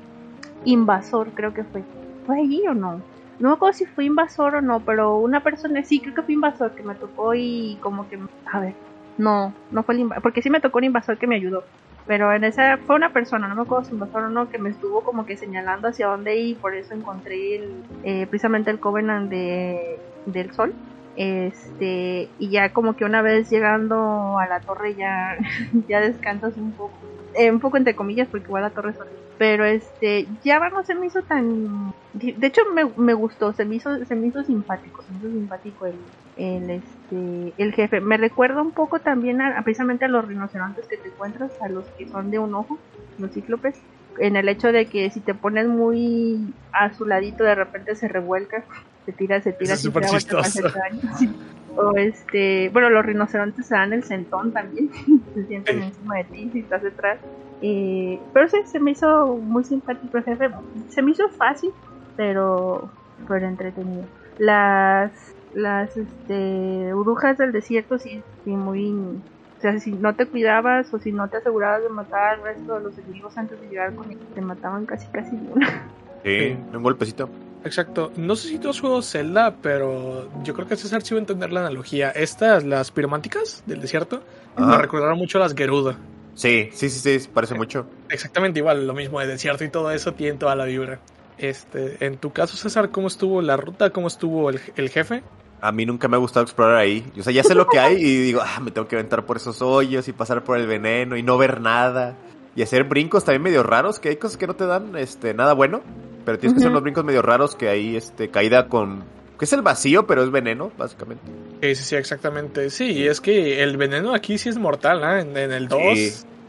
invasor, 0.65 1.31
creo 1.35 1.53
que 1.55 1.65
fue. 1.65 1.82
¿Fue 2.27 2.41
allí 2.41 2.66
o 2.69 2.74
no? 2.74 3.01
No 3.39 3.49
me 3.49 3.55
acuerdo 3.55 3.78
si 3.78 3.87
fue 3.87 4.05
invasor 4.05 4.57
o 4.57 4.61
no, 4.61 4.81
pero 4.81 5.16
una 5.16 5.43
persona, 5.43 5.82
sí, 5.82 6.01
creo 6.01 6.15
que 6.15 6.23
fue 6.23 6.35
invasor 6.35 6.73
que 6.73 6.82
me 6.82 6.95
tocó 6.95 7.35
y 7.35 7.78
como 7.81 8.09
que, 8.09 8.19
a 8.53 8.61
ver, 8.61 8.74
no, 9.20 9.55
no 9.70 9.82
fue 9.82 9.94
el 9.94 10.01
invasor, 10.01 10.22
porque 10.22 10.42
sí 10.42 10.51
me 10.51 10.60
tocó 10.60 10.78
un 10.78 10.84
invasor 10.84 11.18
que 11.18 11.26
me 11.26 11.36
ayudó. 11.36 11.64
Pero 12.06 12.32
en 12.32 12.44
esa 12.44 12.78
fue 12.78 12.97
una 12.97 13.12
persona, 13.12 13.47
no 13.47 13.55
me 13.55 13.62
acuerdo 13.62 13.84
si 13.84 13.92
invasor 13.92 14.24
o 14.24 14.30
no, 14.30 14.48
que 14.48 14.59
me 14.59 14.70
estuvo 14.70 15.02
como 15.02 15.26
que 15.26 15.36
señalando 15.36 15.88
hacia 15.88 16.09
dónde 16.09 16.36
ir, 16.36 16.56
por 16.56 16.74
eso 16.74 16.94
encontré 16.94 17.56
el, 17.56 17.84
eh, 18.02 18.26
precisamente 18.26 18.70
el 18.70 18.80
Covenant 18.80 19.30
de, 19.30 19.98
del 20.26 20.52
Sol. 20.52 20.72
Este, 21.16 22.30
y 22.38 22.48
ya 22.48 22.72
como 22.72 22.97
que 22.97 23.05
una 23.05 23.20
vez 23.20 23.51
llegando 23.51 24.38
a 24.38 24.47
la 24.47 24.60
torre 24.60 24.94
ya, 24.94 25.36
ya 25.88 26.01
descansas 26.01 26.56
un 26.56 26.72
poco. 26.72 26.94
Eh, 27.34 27.51
un 27.51 27.60
poco 27.60 27.76
entre 27.76 27.94
comillas, 27.94 28.26
porque 28.28 28.47
igual 28.47 28.62
la 28.62 28.70
torre 28.70 28.90
es. 28.90 28.98
Pero 29.38 29.64
este, 29.64 30.26
Java 30.44 30.70
no 30.70 30.82
se 30.82 30.94
me 30.94 31.06
hizo 31.06 31.22
tan. 31.22 31.92
De 32.12 32.47
hecho, 32.47 32.62
me, 32.74 32.86
me 32.97 33.14
gustó, 33.14 33.52
se 33.52 33.64
me 33.64 33.76
hizo, 33.76 34.05
se 34.05 34.14
me 34.14 34.26
hizo 34.26 34.42
simpático, 34.42 35.02
se 35.02 35.12
me 35.12 35.18
hizo 35.18 35.30
simpático 35.30 35.86
el, 35.86 35.94
el, 36.41 36.71
este, 36.71 37.53
el 37.59 37.73
jefe. 37.75 38.01
Me 38.01 38.17
recuerda 38.17 38.62
un 38.62 38.73
poco 38.73 38.99
también 39.01 39.41
a, 39.41 39.62
precisamente 39.62 40.07
a 40.07 40.09
los 40.09 40.27
rinocerontes 40.27 40.87
que 40.87 40.97
te 40.97 41.09
encuentras, 41.09 41.51
a 41.61 41.69
los 41.69 41.85
que 41.99 42.09
son 42.09 42.31
de 42.31 42.39
un 42.39 42.55
ojo, 42.55 42.79
los 43.19 43.31
cíclopes. 43.33 43.77
En 44.19 44.37
el 44.37 44.49
hecho 44.49 44.73
de 44.73 44.87
que 44.87 45.11
si 45.11 45.21
te 45.21 45.35
pones 45.35 45.67
muy 45.69 46.53
a 46.73 46.93
su 46.95 47.05
ladito, 47.05 47.45
de 47.45 47.55
repente 47.55 47.95
se 47.95 48.09
revuelca, 48.09 48.65
se 49.07 49.12
tira, 49.12 49.41
se 49.41 49.53
tira, 49.53 49.77
daño. 49.77 51.17
Sí. 51.19 51.31
O 51.77 51.95
este, 51.97 52.71
bueno, 52.73 52.91
los 52.91 53.05
rinocerontes 53.05 53.67
se 53.67 53.75
dan 53.75 53.93
el 53.93 54.03
sentón 54.03 54.53
también, 54.53 54.91
se 55.35 55.47
sientan 55.47 55.77
Sí. 55.77 55.83
encima 55.83 56.17
de 56.17 56.25
ti 56.25 56.51
si 56.53 56.59
estás 56.61 56.83
detrás. 56.83 57.19
Eh, 57.62 58.19
pero 58.33 58.49
sí, 58.49 58.57
se 58.65 58.81
me 58.81 58.93
hizo 58.93 59.37
muy 59.37 59.65
simpático 59.65 60.17
el 60.19 60.25
jefe. 60.25 60.51
Se 60.89 61.03
me 61.03 61.12
hizo 61.12 61.29
fácil, 61.29 61.71
pero, 62.17 62.91
pero 63.29 63.47
entretenido. 63.47 64.05
Las, 64.39 65.12
las 65.55 65.97
este, 65.97 66.93
brujas 66.94 67.39
del 67.39 67.52
desierto 67.52 67.98
sí, 67.98 68.22
sí 68.44 68.51
muy, 68.51 68.90
O 68.90 69.60
sea, 69.60 69.78
si 69.78 69.93
no 69.93 70.14
te 70.14 70.27
cuidabas 70.27 70.93
o 70.93 70.98
si 70.98 71.12
no 71.12 71.28
te 71.28 71.39
asegurabas 71.39 71.82
de 71.82 71.89
matar 71.89 72.35
al 72.35 72.43
resto 72.43 72.74
de 72.74 72.85
los 72.85 72.98
enemigos 72.98 73.36
antes 73.36 73.60
de 73.60 73.68
llegar 73.68 73.94
con 73.94 74.10
ellos, 74.10 74.22
te 74.35 74.40
mataban 74.40 74.86
casi 74.86 75.06
casi 75.09 75.36
de 75.36 75.52
una. 75.52 75.90
Sí, 76.22 76.55
un 76.74 76.82
golpecito. 76.82 77.31
Exacto. 77.64 78.12
No 78.16 78.36
sé 78.36 78.48
si 78.48 78.59
tú 78.59 78.68
has 78.68 78.78
jugado 78.78 79.01
Zelda, 79.01 79.56
pero 79.62 80.28
yo 80.43 80.52
creo 80.52 80.66
que 80.66 80.77
César 80.77 81.01
sí 81.01 81.14
va 81.14 81.18
a 81.18 81.22
entender 81.22 81.51
la 81.51 81.60
analogía. 81.60 82.10
Estas, 82.10 82.64
las 82.64 82.90
pirománticas 82.90 83.62
del 83.64 83.81
desierto, 83.81 84.22
me 84.56 84.77
recordaron 84.77 85.16
mucho 85.16 85.39
a 85.39 85.40
las 85.40 85.55
Gerudo. 85.55 85.94
Sí, 86.35 86.70
sí, 86.72 86.89
sí, 86.89 87.20
sí, 87.20 87.28
parece 87.32 87.55
mucho. 87.55 87.86
Exactamente 88.09 88.60
igual, 88.60 88.86
lo 88.86 88.94
mismo 88.94 89.20
de 89.20 89.27
desierto 89.27 89.64
y 89.64 89.68
todo 89.68 89.90
eso 89.90 90.14
tiene 90.14 90.39
toda 90.39 90.55
la 90.55 90.64
vibra. 90.64 91.01
Este, 91.41 91.97
en 92.05 92.17
tu 92.19 92.33
caso, 92.33 92.57
César, 92.57 92.91
¿cómo 92.91 93.09
estuvo 93.09 93.41
la 93.43 93.57
ruta? 93.57 93.91
¿Cómo 93.91 94.09
estuvo 94.09 94.51
el, 94.51 94.61
el 94.77 94.91
jefe? 94.91 95.23
A 95.62 95.73
mí 95.73 95.85
nunca 95.87 96.09
me 96.09 96.17
ha 96.17 96.19
gustado 96.19 96.45
explorar 96.45 96.77
ahí. 96.77 97.05
O 97.19 97.23
sea, 97.23 97.33
ya 97.33 97.43
sé 97.43 97.55
lo 97.55 97.67
que 97.67 97.79
hay 97.79 97.97
y 97.97 98.17
digo, 98.23 98.41
ah, 98.45 98.61
me 98.61 98.71
tengo 98.71 98.89
que 98.89 98.97
aventar 98.97 99.27
por 99.27 99.37
esos 99.37 99.61
hoyos 99.62 100.09
y 100.09 100.12
pasar 100.12 100.43
por 100.45 100.57
el 100.59 100.67
veneno 100.67 101.17
y 101.17 101.23
no 101.23 101.37
ver 101.39 101.61
nada. 101.61 102.17
Y 102.57 102.62
hacer 102.62 102.85
brincos 102.85 103.25
también 103.25 103.43
medio 103.43 103.62
raros, 103.62 104.01
que 104.01 104.09
hay 104.11 104.17
cosas 104.17 104.37
que 104.37 104.47
no 104.47 104.55
te 104.55 104.67
dan 104.67 104.97
este 104.97 105.35
nada 105.35 105.53
bueno. 105.53 105.83
Pero 106.25 106.39
tienes 106.39 106.55
que 106.55 106.59
hacer 106.61 106.71
unos 106.71 106.83
brincos 106.83 107.05
medio 107.05 107.23
raros 107.23 107.55
que 107.57 107.69
hay 107.69 107.97
este 107.97 108.29
caída 108.31 108.69
con... 108.69 109.05
que 109.39 109.45
es 109.47 109.53
el 109.53 109.62
vacío, 109.62 110.07
pero 110.07 110.23
es 110.23 110.31
veneno, 110.31 110.71
básicamente. 110.77 111.25
Sí, 111.62 111.75
sí, 111.75 111.85
sí, 111.85 111.97
exactamente. 111.97 112.69
Sí, 112.71 113.07
es 113.07 113.21
que 113.21 113.62
el 113.62 113.77
veneno 113.77 114.15
aquí 114.15 114.37
sí 114.39 114.49
es 114.51 114.59
mortal, 114.59 115.03
¿ah? 115.05 115.21
En, 115.21 115.37
en 115.37 115.53
el 115.53 115.69
2, 115.69 115.81
Sí. 115.95 116.05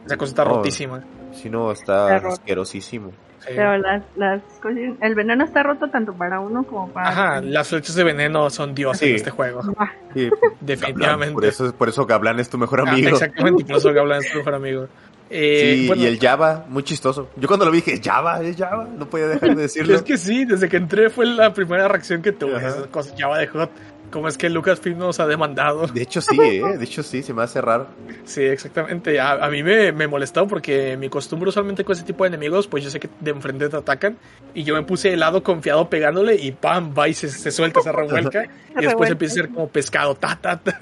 esa 0.05 0.17
cosa 0.17 0.29
está 0.31 0.43
rotísima. 0.43 1.03
Si 1.33 1.49
no, 1.49 1.71
está 1.71 2.05
Está 2.05 2.19
roto. 2.19 2.33
asquerosísimo. 2.33 3.11
Sí. 3.41 3.53
Pero 3.55 3.77
las, 3.77 4.03
las 4.15 4.41
cosas, 4.61 4.77
el 5.01 5.15
veneno 5.15 5.43
está 5.43 5.63
roto 5.63 5.89
tanto 5.89 6.13
para 6.13 6.39
uno 6.39 6.63
como 6.63 6.89
para... 6.89 7.09
Ajá, 7.09 7.41
las 7.41 7.67
flechas 7.69 7.95
de 7.95 8.03
veneno 8.03 8.49
son 8.49 8.73
dioses 8.75 8.99
Sí. 8.99 9.09
en 9.09 9.15
este 9.15 9.31
juego. 9.31 9.61
Ah, 9.77 9.91
Sí, 10.13 10.29
Definitivamente. 10.61 11.33
Por 11.33 11.45
eso, 11.45 11.73
por 11.75 11.89
eso 11.89 12.05
Gablan 12.05 12.39
es 12.39 12.49
tu 12.49 12.57
mejor 12.57 12.81
Ah, 12.87 12.91
amigo. 12.91 13.09
exactamente, 13.09 13.65
por 13.65 13.75
eso 13.77 13.91
que 13.93 13.99
hablan 13.99 14.19
de 14.21 14.27
su 14.27 14.37
mejor 14.37 14.53
amigo. 14.55 14.87
Eh, 15.33 15.75
Sí, 15.81 15.87
bueno, 15.87 16.03
y 16.03 16.05
el 16.07 16.19
Java, 16.19 16.65
muy 16.67 16.83
chistoso. 16.83 17.29
Yo 17.37 17.47
cuando 17.47 17.65
lo 17.65 17.71
vi 17.71 17.77
dije, 17.81 18.01
Java, 18.03 18.41
es 18.43 18.57
Java. 18.57 18.87
No 18.97 19.05
podía 19.09 19.27
dejar 19.27 19.55
de 19.55 19.61
decirlo. 19.63 19.95
Es 19.95 20.01
que 20.03 20.17
sí, 20.17 20.43
desde 20.45 20.67
que 20.69 20.77
entré 20.77 21.09
fue 21.09 21.25
la 21.25 21.53
primera 21.53 21.87
reacción 21.87 22.21
que 22.21 22.33
tuve. 22.33 22.57
Esas 22.57 22.87
cosas 22.87 23.15
Java 23.17 23.37
de 23.39 23.47
Hot. 23.47 23.71
Como 24.11 24.27
es 24.27 24.37
que 24.37 24.49
Lucasfilm 24.49 24.97
nos 24.99 25.19
ha 25.21 25.25
demandado. 25.25 25.87
De 25.87 26.01
hecho 26.01 26.19
sí, 26.21 26.37
¿eh? 26.39 26.77
De 26.77 26.83
hecho 26.83 27.01
sí, 27.01 27.23
se 27.23 27.33
me 27.33 27.43
hace 27.43 27.61
raro. 27.61 27.87
Sí, 28.25 28.41
exactamente. 28.43 29.19
A, 29.19 29.31
a 29.45 29.49
mí 29.49 29.63
me, 29.63 29.91
me 29.93 30.07
molestó 30.07 30.47
porque 30.47 30.97
mi 30.97 31.07
costumbre 31.09 31.49
usualmente 31.49 31.85
con 31.85 31.93
ese 31.93 32.03
tipo 32.03 32.23
de 32.25 32.27
enemigos, 32.27 32.67
pues 32.67 32.83
yo 32.83 32.89
sé 32.89 32.99
que 32.99 33.09
de 33.21 33.31
enfrente 33.31 33.69
te 33.69 33.77
atacan. 33.77 34.17
Y 34.53 34.63
yo 34.63 34.75
me 34.75 34.83
puse 34.83 35.09
de 35.09 35.17
lado 35.17 35.43
confiado 35.43 35.89
pegándole 35.89 36.35
y 36.35 36.51
¡pam! 36.51 36.93
Va 36.97 37.07
y 37.07 37.13
se, 37.13 37.29
se 37.29 37.51
suelta, 37.51 37.81
se 37.81 37.91
revuelca. 37.91 38.43
y 38.77 38.83
después 38.83 39.09
empieza 39.09 39.33
a 39.33 39.35
ser 39.35 39.49
como 39.49 39.67
pescado. 39.69 40.15
Ta, 40.15 40.37
ta, 40.39 40.57
ta. 40.59 40.77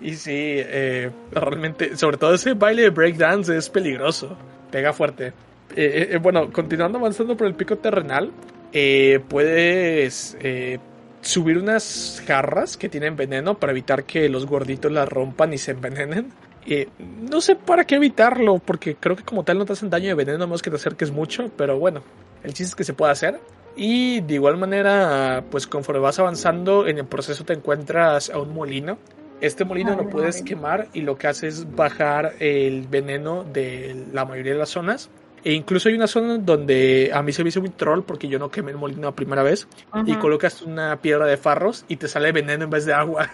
Y 0.00 0.14
sí, 0.16 0.32
eh, 0.34 1.10
realmente, 1.30 1.96
sobre 1.96 2.16
todo 2.16 2.34
ese 2.34 2.54
baile 2.54 2.82
de 2.82 2.90
breakdance 2.90 3.56
es 3.56 3.70
peligroso. 3.70 4.36
Pega 4.72 4.92
fuerte. 4.92 5.32
Eh, 5.76 6.08
eh, 6.12 6.18
bueno, 6.18 6.50
continuando 6.52 6.98
avanzando 6.98 7.36
por 7.36 7.46
el 7.46 7.54
pico 7.54 7.76
terrenal, 7.76 8.32
eh, 8.72 9.20
puedes 9.28 10.36
eh, 10.40 10.78
subir 11.26 11.58
unas 11.58 12.22
jarras 12.26 12.76
que 12.76 12.88
tienen 12.88 13.16
veneno 13.16 13.58
para 13.58 13.72
evitar 13.72 14.04
que 14.04 14.28
los 14.28 14.46
gorditos 14.46 14.90
las 14.92 15.08
rompan 15.08 15.52
y 15.52 15.58
se 15.58 15.72
envenenen. 15.72 16.32
Eh, 16.66 16.88
no 16.98 17.40
sé 17.40 17.56
para 17.56 17.84
qué 17.84 17.96
evitarlo, 17.96 18.58
porque 18.58 18.96
creo 18.96 19.16
que 19.16 19.22
como 19.22 19.44
tal 19.44 19.58
no 19.58 19.64
te 19.64 19.74
hacen 19.74 19.90
daño 19.90 20.08
de 20.08 20.14
veneno, 20.14 20.44
a 20.44 20.46
menos 20.46 20.62
que 20.62 20.70
te 20.70 20.76
acerques 20.76 21.10
mucho, 21.10 21.50
pero 21.56 21.78
bueno, 21.78 22.02
el 22.42 22.50
chiste 22.52 22.70
es 22.70 22.74
que 22.74 22.84
se 22.84 22.94
puede 22.94 23.12
hacer. 23.12 23.40
Y 23.76 24.20
de 24.22 24.34
igual 24.34 24.56
manera, 24.56 25.44
pues 25.50 25.66
conforme 25.66 26.00
vas 26.00 26.18
avanzando 26.18 26.86
en 26.86 26.98
el 26.98 27.04
proceso 27.04 27.44
te 27.44 27.52
encuentras 27.52 28.30
a 28.30 28.38
un 28.38 28.54
molino. 28.54 28.98
Este 29.40 29.66
molino 29.66 29.94
lo 29.94 30.08
puedes 30.08 30.42
quemar 30.42 30.88
y 30.94 31.02
lo 31.02 31.18
que 31.18 31.26
hace 31.26 31.48
es 31.48 31.76
bajar 31.76 32.32
el 32.38 32.88
veneno 32.88 33.44
de 33.44 34.06
la 34.12 34.24
mayoría 34.24 34.54
de 34.54 34.58
las 34.58 34.70
zonas. 34.70 35.10
E 35.46 35.52
incluso 35.52 35.88
hay 35.88 35.94
una 35.94 36.08
zona 36.08 36.38
donde 36.38 37.12
a 37.14 37.22
mí 37.22 37.32
se 37.32 37.44
me 37.44 37.50
hizo 37.50 37.60
muy 37.60 37.70
troll 37.70 38.02
porque 38.02 38.26
yo 38.26 38.36
no 38.36 38.50
quemé 38.50 38.72
el 38.72 38.78
molino 38.78 39.02
la 39.02 39.14
primera 39.14 39.44
vez. 39.44 39.68
Y 40.04 40.16
colocas 40.16 40.60
una 40.60 40.96
piedra 40.96 41.24
de 41.24 41.36
farros 41.36 41.84
y 41.86 41.98
te 41.98 42.08
sale 42.08 42.32
veneno 42.32 42.64
en 42.64 42.70
vez 42.70 42.84
de 42.84 42.92
agua. 42.92 43.30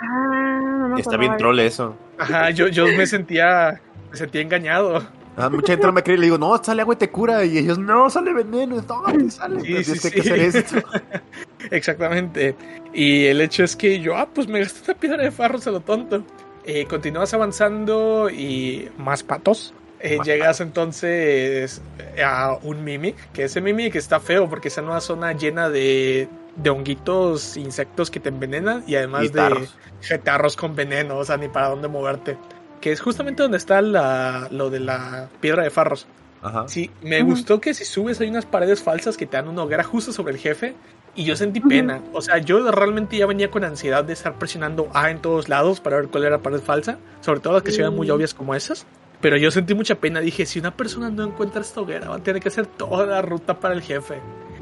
Ah, 0.00 0.86
no 0.90 0.96
Está 0.96 1.16
bien 1.16 1.36
troll 1.38 1.58
eso. 1.58 1.96
Ajá, 2.18 2.50
yo, 2.50 2.68
yo 2.68 2.86
me 2.86 3.04
sentía, 3.04 3.80
me 4.12 4.16
sentía 4.16 4.42
engañado. 4.42 5.04
Ah, 5.36 5.48
mucha 5.48 5.72
gente 5.72 5.88
no 5.88 5.92
me 5.92 6.04
cree 6.04 6.18
y 6.18 6.20
le 6.20 6.26
digo, 6.26 6.38
no, 6.38 6.56
sale 6.62 6.82
agua 6.82 6.94
y 6.94 6.98
te 6.98 7.10
cura. 7.10 7.44
Y 7.44 7.58
ellos, 7.58 7.80
no, 7.80 8.08
sale 8.08 8.32
veneno. 8.32 8.76
No, 8.76 9.02
te 9.12 9.30
sale. 9.30 9.60
Sí, 9.82 9.98
sí, 9.98 10.08
que 10.08 10.20
hacer 10.20 10.38
esto. 10.38 10.76
Exactamente. 11.72 12.54
Y 12.94 13.24
el 13.24 13.40
hecho 13.40 13.64
es 13.64 13.74
que 13.74 13.98
yo, 13.98 14.16
ah, 14.16 14.28
pues 14.32 14.46
me 14.46 14.60
gasté 14.60 14.78
esta 14.82 14.94
piedra 14.94 15.24
de 15.24 15.32
farros 15.32 15.66
a 15.66 15.72
lo 15.72 15.80
tonto. 15.80 16.22
Eh, 16.64 16.86
continúas 16.86 17.34
avanzando 17.34 18.30
y 18.30 18.88
más 18.98 19.24
patos. 19.24 19.74
Eh, 20.02 20.18
llegas 20.24 20.60
entonces 20.60 21.82
a 22.24 22.58
un 22.62 22.82
Mimic, 22.84 23.16
que 23.32 23.44
ese 23.44 23.60
Mimic 23.60 23.94
está 23.96 24.18
feo 24.18 24.48
porque 24.48 24.68
está 24.68 24.80
en 24.80 24.88
una 24.88 25.00
zona 25.00 25.32
llena 25.32 25.68
de, 25.68 26.28
de 26.56 26.70
honguitos, 26.70 27.56
insectos 27.56 28.10
que 28.10 28.18
te 28.20 28.30
envenenan 28.30 28.82
y 28.86 28.96
además 28.96 29.24
Y 29.24 29.28
de 29.28 29.34
tarros. 29.34 29.76
jetarros 30.00 30.56
con 30.56 30.74
veneno, 30.74 31.18
o 31.18 31.24
sea, 31.24 31.36
ni 31.36 31.48
para 31.48 31.68
dónde 31.68 31.88
moverte. 31.88 32.38
Que 32.80 32.92
es 32.92 33.00
justamente 33.00 33.42
donde 33.42 33.58
está 33.58 33.82
la, 33.82 34.48
lo 34.50 34.70
de 34.70 34.80
la 34.80 35.28
piedra 35.40 35.62
de 35.62 35.70
farros. 35.70 36.06
Ajá. 36.42 36.66
Sí, 36.68 36.90
me 37.02 37.20
gustó 37.22 37.60
que 37.60 37.74
si 37.74 37.84
subes 37.84 38.18
hay 38.22 38.28
unas 38.30 38.46
paredes 38.46 38.82
falsas 38.82 39.18
que 39.18 39.26
te 39.26 39.36
dan 39.36 39.48
una 39.48 39.62
hoguera 39.62 39.84
justo 39.84 40.10
sobre 40.14 40.32
el 40.32 40.38
jefe 40.38 40.74
y 41.14 41.24
yo 41.24 41.36
sentí 41.36 41.60
pena. 41.60 42.00
O 42.14 42.22
sea, 42.22 42.38
yo 42.38 42.70
realmente 42.70 43.18
ya 43.18 43.26
venía 43.26 43.50
con 43.50 43.64
ansiedad 43.64 44.02
de 44.04 44.14
estar 44.14 44.38
presionando 44.38 44.88
A 44.94 45.10
en 45.10 45.20
todos 45.20 45.50
lados 45.50 45.80
para 45.80 45.96
ver 45.96 46.08
cuál 46.08 46.22
era 46.24 46.36
la 46.38 46.42
pared 46.42 46.60
falsa, 46.60 46.96
sobre 47.20 47.40
todo 47.40 47.52
las 47.52 47.62
que 47.62 47.72
se 47.72 47.82
ven 47.82 47.94
muy 47.94 48.08
obvias 48.08 48.32
como 48.32 48.54
esas. 48.54 48.86
Pero 49.20 49.36
yo 49.36 49.50
sentí 49.50 49.74
mucha 49.74 49.96
pena, 49.96 50.20
dije, 50.20 50.46
si 50.46 50.58
una 50.58 50.70
persona 50.70 51.10
no 51.10 51.24
encuentra 51.24 51.60
esta 51.60 51.80
hoguera, 51.80 52.08
va 52.08 52.16
a 52.16 52.22
tener 52.22 52.40
que 52.40 52.48
hacer 52.48 52.66
toda 52.66 53.04
la 53.06 53.20
ruta 53.20 53.60
para 53.60 53.74
el 53.74 53.82
jefe. 53.82 54.18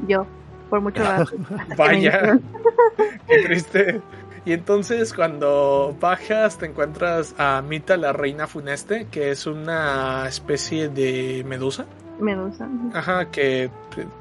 Yo, 0.07 0.25
por 0.69 0.81
mucho 0.81 1.03
rato. 1.03 1.31
Vaya, 1.77 2.39
qué 3.27 3.43
triste. 3.43 4.01
Y 4.45 4.53
entonces 4.53 5.13
cuando 5.13 5.95
bajas 5.99 6.57
te 6.57 6.65
encuentras 6.65 7.35
a 7.37 7.61
Mita, 7.61 7.97
la 7.97 8.13
reina 8.13 8.47
funeste, 8.47 9.07
que 9.11 9.31
es 9.31 9.45
una 9.45 10.27
especie 10.27 10.89
de 10.89 11.43
medusa. 11.47 11.85
Medusa. 12.19 12.67
Ajá, 12.93 13.29
que 13.31 13.69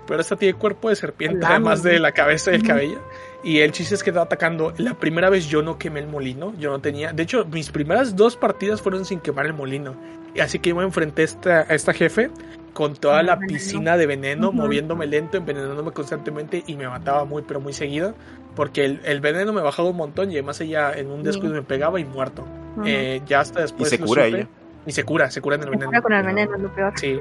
pero 0.06 0.20
esta 0.20 0.36
tiene 0.36 0.54
cuerpo 0.54 0.88
de 0.88 0.96
serpiente, 0.96 1.38
Lama, 1.38 1.54
además 1.54 1.82
de 1.82 1.98
la 1.98 2.12
cabeza 2.12 2.52
y 2.52 2.56
el 2.56 2.62
cabello. 2.62 3.00
Y 3.44 3.60
el 3.60 3.70
chiste 3.72 3.94
es 3.94 4.02
que 4.02 4.10
está 4.10 4.22
atacando. 4.22 4.72
La 4.78 4.94
primera 4.94 5.30
vez 5.30 5.46
yo 5.46 5.62
no 5.62 5.78
quemé 5.78 6.00
el 6.00 6.08
molino, 6.08 6.52
yo 6.58 6.70
no 6.70 6.80
tenía. 6.80 7.12
De 7.12 7.22
hecho, 7.22 7.44
mis 7.44 7.70
primeras 7.70 8.16
dos 8.16 8.36
partidas 8.36 8.82
fueron 8.82 9.04
sin 9.04 9.20
quemar 9.20 9.46
el 9.46 9.54
molino. 9.54 9.94
Y 10.34 10.40
así 10.40 10.58
que 10.58 10.70
yo 10.70 10.76
me 10.76 10.82
enfrenté 10.84 11.22
a 11.22 11.24
esta, 11.24 11.58
a 11.60 11.74
esta 11.74 11.92
jefe 11.92 12.30
con 12.72 12.94
toda 12.94 13.22
la 13.22 13.38
piscina 13.38 13.96
de 13.96 14.06
veneno, 14.06 14.48
Ujú. 14.48 14.56
moviéndome 14.58 15.06
lento, 15.06 15.36
envenenándome 15.36 15.92
constantemente 15.92 16.62
y 16.66 16.76
me 16.76 16.88
mataba 16.88 17.24
muy, 17.24 17.42
pero 17.42 17.60
muy 17.60 17.72
seguido. 17.72 18.14
Porque 18.56 18.84
el, 18.84 19.00
el 19.04 19.20
veneno 19.20 19.52
me 19.52 19.60
bajaba 19.62 19.88
un 19.90 19.96
montón 19.96 20.30
y 20.30 20.34
además 20.34 20.60
ella 20.60 20.92
en 20.92 21.08
un 21.10 21.22
descuido 21.22 21.54
me 21.54 21.62
pegaba 21.62 22.00
y 22.00 22.04
muerto. 22.04 22.44
Ujú. 22.76 22.84
Eh, 22.86 23.22
ya 23.26 23.40
hasta 23.40 23.60
después. 23.62 23.88
se 23.88 23.98
lo 23.98 24.06
cura 24.06 24.26
supe. 24.26 24.36
ella. 24.38 24.48
Y 24.86 24.92
se 24.92 25.04
cura, 25.04 25.30
se 25.30 25.40
cura 25.40 25.56
en 25.56 25.62
el 25.62 25.66
Se 25.66 25.70
veneno. 25.70 25.90
cura 25.90 26.02
con 26.02 26.12
el 26.12 26.26
veneno, 26.26 26.56
lo 26.58 26.74
peor. 26.74 26.92
Sí. 26.96 27.20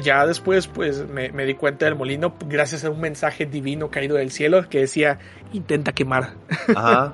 Ya 0.00 0.26
después, 0.26 0.66
pues, 0.66 1.06
me, 1.08 1.30
me 1.30 1.44
di 1.44 1.54
cuenta 1.54 1.84
del 1.86 1.94
molino 1.94 2.34
gracias 2.48 2.84
a 2.84 2.90
un 2.90 3.00
mensaje 3.00 3.46
divino 3.46 3.90
caído 3.90 4.16
del 4.16 4.30
cielo 4.30 4.68
que 4.68 4.80
decía, 4.80 5.18
intenta 5.52 5.92
quemar. 5.92 6.34
Ajá. 6.74 7.12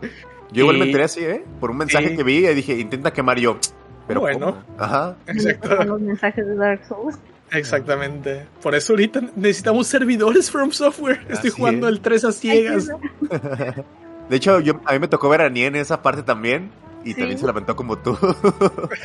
Yo 0.53 0.63
igual 0.63 0.79
me 0.79 0.85
enteré 0.87 1.05
así, 1.05 1.21
¿eh? 1.25 1.45
Por 1.61 1.71
un 1.71 1.79
mensaje 1.79 2.17
que 2.17 2.23
vi 2.23 2.47
y 2.47 2.55
dije, 2.55 2.79
intenta 2.79 3.13
quemar 3.13 3.39
yo. 3.39 3.59
Pero 4.07 4.21
Bueno. 4.21 4.39
¿cómo? 4.47 4.63
Ajá. 4.79 5.17
Exacto. 5.27 5.85
los 5.85 6.01
mensajes 6.01 6.47
de 6.47 6.55
Dark 6.57 6.85
Souls. 6.87 7.19
Exactamente. 7.51 8.47
Por 8.63 8.75
eso 8.75 8.93
ahorita 8.93 9.21
necesitamos 9.37 9.87
servidores 9.87 10.51
From 10.51 10.71
Software. 10.73 11.21
Estoy 11.29 11.51
Así 11.51 11.51
jugando 11.51 11.89
es. 11.89 11.95
el 11.95 12.01
3 12.01 12.25
a 12.25 12.33
ciegas. 12.33 12.89
De 14.29 14.37
hecho, 14.37 14.59
yo, 14.61 14.81
a 14.87 14.93
mí 14.95 14.99
me 14.99 15.09
tocó 15.09 15.29
ver 15.29 15.43
a 15.43 15.49
Nie 15.51 15.67
en 15.67 15.77
esa 15.77 16.03
parte 16.03 16.23
también. 16.23 16.71
Y 17.05 17.13
Sí. 17.13 17.19
también 17.21 17.39
se 17.39 17.47
lamentó 17.47 17.77
como 17.77 17.99
tú. 17.99 18.17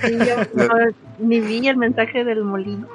Sí, 0.01 0.17
yo 0.17 0.35
no, 0.53 0.67
ni 1.19 1.41
vi 1.41 1.67
el 1.67 1.75
mensaje 1.75 2.23
del 2.23 2.43
molino. 2.45 2.87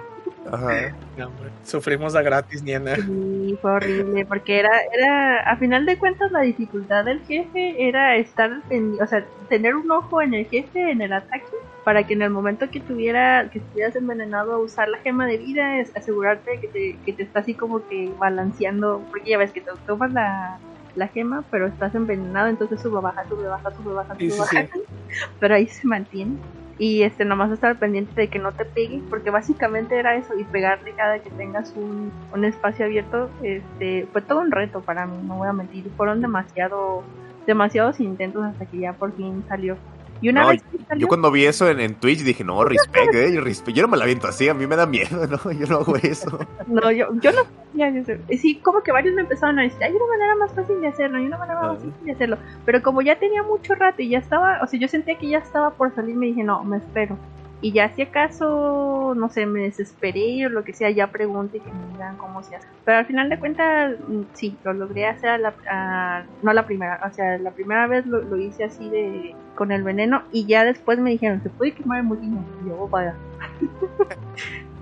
Ajá. 0.50 0.94
No, 1.16 1.26
hombre, 1.28 1.50
Sufrimos 1.64 2.14
a 2.14 2.22
gratis, 2.22 2.62
Niena. 2.62 2.96
Y 2.98 3.56
fue 3.60 3.72
horrible, 3.72 4.26
porque 4.26 4.58
era, 4.58 4.70
era, 4.92 5.40
a 5.40 5.56
final 5.56 5.86
de 5.86 5.96
cuentas, 5.96 6.30
la 6.32 6.40
dificultad 6.40 7.04
del 7.04 7.20
jefe 7.24 7.88
era 7.88 8.16
estar, 8.16 8.62
en, 8.70 9.00
o 9.00 9.06
sea, 9.06 9.24
tener 9.48 9.74
un 9.74 9.90
ojo 9.90 10.20
en 10.20 10.34
el 10.34 10.46
jefe, 10.46 10.90
en 10.90 11.00
el 11.00 11.12
ataque, 11.12 11.44
para 11.84 12.06
que 12.06 12.14
en 12.14 12.22
el 12.22 12.30
momento 12.30 12.70
que 12.70 12.80
tuviera, 12.80 13.48
que 13.50 13.58
estuvieras 13.58 13.96
envenenado, 13.96 14.60
usar 14.60 14.88
la 14.88 14.98
gema 14.98 15.26
de 15.26 15.38
vida, 15.38 15.78
es 15.78 15.96
asegurarte 15.96 16.60
que 16.60 16.68
te, 16.68 16.96
que 17.04 17.12
te 17.12 17.22
está 17.22 17.40
así 17.40 17.54
como 17.54 17.86
que 17.88 18.12
balanceando, 18.18 19.02
porque 19.10 19.30
ya 19.30 19.38
ves 19.38 19.52
que 19.52 19.60
te 19.60 19.70
tomas 19.86 20.12
la, 20.12 20.58
la 20.96 21.08
gema, 21.08 21.44
pero 21.50 21.66
estás 21.66 21.94
envenenado, 21.94 22.48
entonces 22.48 22.80
sube, 22.80 23.00
baja, 23.00 23.26
sube, 23.28 23.46
baja, 23.46 23.70
sube, 23.70 23.94
baja, 23.94 24.14
Sí, 24.18 24.30
sube, 24.30 24.46
sí, 24.46 24.56
baja, 24.56 24.68
pero 25.40 25.54
ahí 25.54 25.66
se 25.66 25.86
mantiene. 25.86 26.36
Y 26.78 27.02
este 27.02 27.24
nomás 27.24 27.52
estar 27.52 27.78
pendiente 27.78 28.20
de 28.20 28.28
que 28.28 28.38
no 28.38 28.52
te 28.52 28.64
pegue, 28.64 29.00
porque 29.08 29.30
básicamente 29.30 29.96
era 29.96 30.16
eso, 30.16 30.36
y 30.36 30.44
pegarle 30.44 30.92
cada 30.92 31.20
que 31.20 31.30
tengas 31.30 31.72
un, 31.76 32.12
un 32.32 32.44
espacio 32.44 32.84
abierto, 32.84 33.30
este, 33.42 34.08
fue 34.12 34.22
todo 34.22 34.40
un 34.40 34.50
reto 34.50 34.80
para 34.80 35.06
mí, 35.06 35.16
no 35.24 35.36
voy 35.36 35.48
a 35.48 35.52
mentir, 35.52 35.88
fueron 35.96 36.20
demasiado, 36.20 37.04
demasiados 37.46 38.00
intentos 38.00 38.44
hasta 38.44 38.66
que 38.66 38.78
ya 38.78 38.92
por 38.92 39.14
fin 39.14 39.44
salió. 39.48 39.76
Y 40.24 40.30
una 40.30 40.40
No, 40.44 40.48
vez 40.48 40.62
que 40.62 40.78
salió, 40.88 41.02
Yo 41.02 41.08
cuando 41.08 41.30
vi 41.30 41.44
eso 41.44 41.68
en, 41.68 41.80
en 41.80 41.96
Twitch 41.96 42.20
dije, 42.20 42.44
no, 42.44 42.64
respect, 42.64 43.14
eh, 43.14 43.38
respect. 43.42 43.76
Yo 43.76 43.82
no 43.82 43.88
me 43.88 43.98
la 43.98 44.06
viento 44.06 44.26
así, 44.26 44.48
a 44.48 44.54
mí 44.54 44.66
me 44.66 44.74
da 44.74 44.86
miedo, 44.86 45.26
no, 45.26 45.52
yo 45.52 45.66
no 45.66 45.76
hago 45.80 45.96
eso. 45.96 46.38
no, 46.66 46.90
yo, 46.90 47.08
yo 47.20 47.32
no 47.32 47.42
ya, 47.74 47.92
sí, 48.38 48.54
como 48.62 48.82
que 48.82 48.90
varios 48.90 49.14
me 49.14 49.20
empezaron 49.20 49.58
a 49.58 49.62
decir, 49.62 49.82
hay 49.84 49.92
una 49.92 50.06
manera 50.06 50.34
más 50.36 50.52
fácil 50.54 50.80
de 50.80 50.86
hacerlo, 50.86 51.18
hay 51.18 51.26
una 51.26 51.36
manera 51.36 51.60
más 51.60 51.76
fácil 51.76 51.92
de 52.04 52.12
hacerlo. 52.12 52.38
Pero 52.64 52.82
como 52.82 53.02
ya 53.02 53.18
tenía 53.18 53.42
mucho 53.42 53.74
rato 53.74 54.00
y 54.00 54.08
ya 54.08 54.18
estaba, 54.18 54.60
o 54.62 54.66
sea, 54.66 54.80
yo 54.80 54.88
sentía 54.88 55.18
que 55.18 55.28
ya 55.28 55.38
estaba 55.38 55.72
por 55.74 55.94
salir, 55.94 56.14
me 56.14 56.26
dije, 56.26 56.42
no, 56.42 56.64
me 56.64 56.78
espero. 56.78 57.18
Y 57.64 57.72
ya 57.72 57.88
si 57.94 58.02
acaso, 58.02 59.14
no 59.16 59.30
sé, 59.30 59.46
me 59.46 59.62
desesperé 59.62 60.44
o 60.44 60.50
lo 60.50 60.64
que 60.64 60.74
sea, 60.74 60.90
ya 60.90 61.06
pregunto 61.10 61.56
y 61.56 61.60
que 61.60 61.72
me 61.72 61.92
digan 61.94 62.18
cómo 62.18 62.42
se 62.42 62.56
hace. 62.56 62.68
Pero 62.84 62.98
al 62.98 63.06
final 63.06 63.30
de 63.30 63.38
cuentas, 63.38 63.94
mm, 64.06 64.20
sí, 64.34 64.54
lo 64.64 64.74
logré 64.74 65.06
hacer, 65.06 65.30
a 65.30 65.38
la, 65.38 65.54
a- 65.70 66.24
no 66.42 66.52
la 66.52 66.66
primera, 66.66 67.00
o 67.10 67.14
sea, 67.14 67.38
la 67.38 67.52
primera 67.52 67.86
vez 67.86 68.04
lo, 68.04 68.20
lo 68.20 68.36
hice 68.36 68.64
así 68.64 68.90
de 68.90 69.34
con 69.54 69.72
el 69.72 69.82
veneno 69.82 70.24
y 70.30 70.44
ya 70.46 70.62
después 70.64 70.98
me 70.98 71.08
dijeron, 71.12 71.42
se 71.42 71.48
puede 71.48 71.72
quemar 71.72 72.00
el 72.00 72.04
molino. 72.04 72.44
Y 72.64 72.68
yo, 72.68 72.76
"Oh, 72.82 72.88
vaya. 72.88 73.14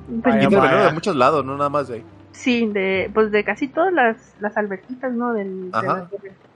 Pues, 0.05 0.35
Vaya, 0.35 0.43
Y 0.43 0.47
ni 0.47 0.51
de 0.51 0.57
modo. 0.57 0.63
veneno 0.69 0.85
de 0.89 0.93
muchos 0.93 1.15
lados, 1.17 1.45
no 1.45 1.57
nada 1.57 1.71
más 1.71 1.87
de 1.87 1.95
ahí. 1.95 2.05
Sí, 2.33 2.67
de, 2.73 3.11
pues 3.15 3.31
de 3.31 3.45
casi 3.45 3.69
todas 3.69 3.93
las, 3.93 4.35
las 4.41 4.57
alberquitas, 4.57 5.13
¿no? 5.13 5.33
Del, 5.33 5.71
de, 5.71 5.83
la, 5.83 6.09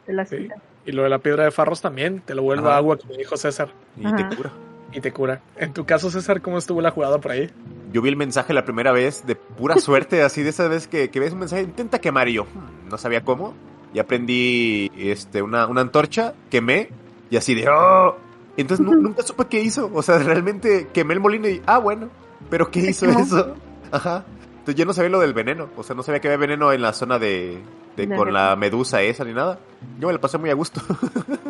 de 0.06 0.12
la 0.12 0.26
Sí. 0.26 0.36
cinta. 0.38 0.56
Y 0.84 0.90
lo 0.90 1.04
de 1.04 1.08
la 1.08 1.20
piedra 1.20 1.44
de 1.44 1.52
farros 1.52 1.80
también, 1.80 2.20
te 2.20 2.34
lo 2.34 2.42
vuelve 2.42 2.66
Ajá. 2.68 2.78
agua, 2.78 2.96
como 2.98 3.14
dijo 3.16 3.36
César, 3.36 3.68
Y 3.96 4.06
Ajá. 4.06 4.16
te 4.28 4.36
cura. 4.36 4.50
Y 4.92 5.00
te 5.00 5.12
cura. 5.12 5.42
En 5.56 5.72
tu 5.72 5.84
caso, 5.84 6.10
César, 6.10 6.40
¿cómo 6.40 6.58
estuvo 6.58 6.80
la 6.80 6.90
jugada 6.90 7.18
por 7.20 7.32
ahí? 7.32 7.50
Yo 7.92 8.02
vi 8.02 8.08
el 8.08 8.16
mensaje 8.16 8.52
la 8.52 8.64
primera 8.64 8.92
vez 8.92 9.26
de 9.26 9.36
pura 9.36 9.76
suerte, 9.80 10.22
así 10.22 10.42
de 10.42 10.50
esa 10.50 10.68
vez 10.68 10.86
que, 10.88 11.10
que 11.10 11.20
ves 11.20 11.32
un 11.32 11.40
mensaje, 11.40 11.62
intenta 11.62 12.00
quemar 12.00 12.28
y 12.28 12.34
yo 12.34 12.44
hmm, 12.44 12.88
no 12.88 12.98
sabía 12.98 13.24
cómo. 13.24 13.54
Y 13.94 13.98
aprendí 13.98 14.90
este, 14.96 15.40
una, 15.42 15.66
una 15.66 15.80
antorcha, 15.80 16.34
quemé 16.50 16.90
y 17.30 17.36
así 17.36 17.54
de 17.54 17.68
¡oh! 17.68 18.16
Entonces 18.56 18.84
nu- 18.84 18.94
nunca 19.00 19.22
supe 19.22 19.44
qué 19.46 19.60
hizo. 19.60 19.90
O 19.94 20.02
sea, 20.02 20.18
realmente 20.18 20.88
quemé 20.92 21.14
el 21.14 21.20
molino 21.20 21.48
y 21.48 21.62
ah, 21.66 21.78
bueno, 21.78 22.08
pero 22.50 22.70
¿qué 22.70 22.80
hizo 22.80 23.06
eso? 23.06 23.54
Ajá. 23.90 24.24
Entonces 24.58 24.74
yo 24.74 24.84
no 24.84 24.92
sabía 24.92 25.10
lo 25.10 25.20
del 25.20 25.32
veneno. 25.34 25.68
O 25.76 25.82
sea, 25.82 25.94
no 25.94 26.02
sabía 26.02 26.20
que 26.20 26.28
había 26.28 26.38
veneno 26.38 26.72
en 26.72 26.82
la 26.82 26.92
zona 26.92 27.18
de, 27.18 27.58
de 27.96 28.06
De 28.06 28.14
con 28.14 28.32
la 28.32 28.54
medusa 28.56 29.02
esa 29.02 29.24
ni 29.24 29.32
nada. 29.32 29.58
Yo 29.98 30.06
me 30.06 30.12
la 30.12 30.20
pasé 30.20 30.38
muy 30.38 30.50
a 30.50 30.54
gusto. 30.54 30.80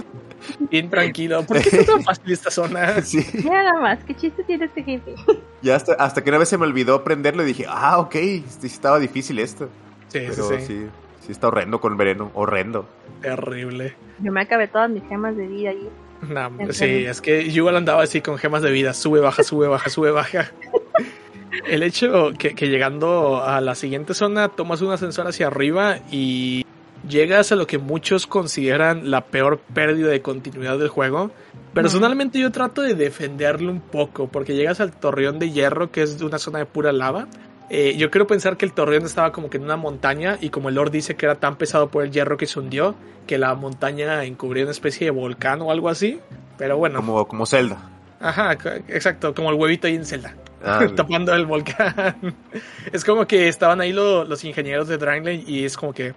Bien 0.71 0.89
tranquilo. 0.89 1.43
¿Por 1.45 1.61
qué 1.61 1.69
está 1.69 1.93
tan 1.93 2.03
fácil 2.03 2.33
esta 2.33 2.51
zona? 2.51 3.01
sí. 3.03 3.25
Nada 3.45 3.81
más, 3.81 3.99
¿qué 4.05 4.15
chiste 4.15 4.45
tiene 4.45 4.67
este 4.67 4.83
jefe? 4.83 5.15
Ya 5.63 5.77
hasta, 5.77 5.95
hasta 5.95 6.23
que 6.23 6.31
una 6.31 6.39
vez 6.39 6.49
se 6.49 6.59
me 6.59 6.65
olvidó 6.65 7.03
prenderlo 7.03 7.43
y 7.43 7.47
dije, 7.47 7.67
ah, 7.69 7.99
ok, 7.99 8.15
sí 8.15 8.67
estaba 8.67 8.99
difícil 8.99 9.39
esto. 9.39 9.69
Sí, 10.09 10.21
sí, 10.21 10.27
Pero 10.31 10.49
sí. 10.49 10.55
sí, 10.67 10.87
sí 11.21 11.33
está 11.33 11.49
horrendo 11.49 11.81
con 11.81 11.93
el 11.93 11.99
veneno, 11.99 12.31
horrendo. 12.35 12.89
Terrible. 13.21 13.97
Yo 14.21 14.31
me 14.31 14.43
acabé 14.43 14.69
todas 14.69 14.89
mis 14.91 15.03
gemas 15.09 15.37
de 15.37 15.47
vida 15.47 15.71
ahí. 15.71 15.89
Nah, 16.29 16.51
sí, 16.71 17.05
es 17.05 17.21
que 17.21 17.43
igual 17.43 17.77
andaba 17.77 18.03
así 18.03 18.21
con 18.21 18.39
gemas 18.39 18.63
de 18.63 18.71
vida, 18.71 18.95
sube, 18.95 19.21
baja, 19.21 19.43
sube, 19.43 19.69
baja, 19.69 19.91
sube, 19.91 20.11
baja. 20.11 20.51
El 21.67 21.83
hecho 21.83 22.33
que, 22.39 22.55
que 22.55 22.69
llegando 22.69 23.43
a 23.43 23.61
la 23.61 23.75
siguiente 23.75 24.15
zona 24.15 24.49
tomas 24.49 24.83
un 24.83 24.93
ascensor 24.93 25.27
hacia 25.27 25.47
arriba 25.47 25.99
y 26.11 26.65
llegas 27.09 27.53
a 27.53 27.57
lo 27.57 27.67
que 27.67 27.79
muchos 27.79 28.27
consideran 28.27 29.11
la 29.11 29.23
peor 29.27 29.59
pérdida 29.59 30.09
de 30.09 30.23
continuidad 30.23 30.79
del 30.79 30.89
juego. 30.89 31.31
Personalmente 31.73 32.39
yo 32.39 32.51
trato 32.51 32.83
de 32.83 32.95
defenderlo 32.95 33.71
un 33.71 33.81
poco 33.81 34.29
porque 34.29 34.55
llegas 34.55 34.81
al 34.81 34.93
torreón 34.93 35.39
de 35.39 35.51
hierro 35.51 35.91
que 35.91 36.03
es 36.03 36.21
una 36.23 36.39
zona 36.39 36.59
de 36.61 36.67
pura 36.67 36.93
lava. 36.93 37.27
Eh, 37.69 37.97
yo 37.97 38.11
quiero 38.11 38.27
pensar 38.27 38.57
que 38.57 38.65
el 38.65 38.73
torreón 38.73 39.05
estaba 39.05 39.33
como 39.33 39.51
que 39.51 39.57
en 39.59 39.65
una 39.65 39.77
montaña 39.77 40.39
y 40.41 40.51
como 40.51 40.69
el 40.69 40.77
Lord 40.77 40.91
dice 40.93 41.17
que 41.17 41.27
era 41.27 41.35
tan 41.35 41.57
pesado 41.57 41.89
por 41.89 42.05
el 42.05 42.13
hierro 42.13 42.37
que 42.37 42.47
se 42.47 42.59
hundió 42.61 42.95
que 43.27 43.39
la 43.39 43.55
montaña 43.55 44.25
encubría 44.25 44.63
una 44.63 44.71
especie 44.71 45.07
de 45.07 45.11
volcán 45.11 45.61
o 45.63 45.71
algo 45.73 45.89
así. 45.89 46.21
Pero 46.59 46.77
bueno, 46.79 47.01
Como, 47.01 47.27
como 47.27 47.45
Zelda. 47.45 47.91
ajá, 48.21 48.53
exacto, 48.89 49.35
como 49.35 49.51
el 49.51 49.57
huevito 49.57 49.87
ahí 49.89 49.97
en 49.97 50.07
Zelda, 50.07 50.35
Ah, 50.67 50.87
tapando 50.97 51.33
el 51.35 51.47
volcán. 51.47 52.37
es 52.93 53.05
como 53.05 53.27
que 53.27 53.49
estaban 53.49 53.81
ahí 53.81 53.93
lo- 53.93 54.25
los 54.25 54.45
ingenieros 54.45 54.89
de 54.89 54.99
Dragonlane 54.99 55.45
y 55.47 55.65
es 55.65 55.77
como 55.77 55.93
que, 55.93 56.15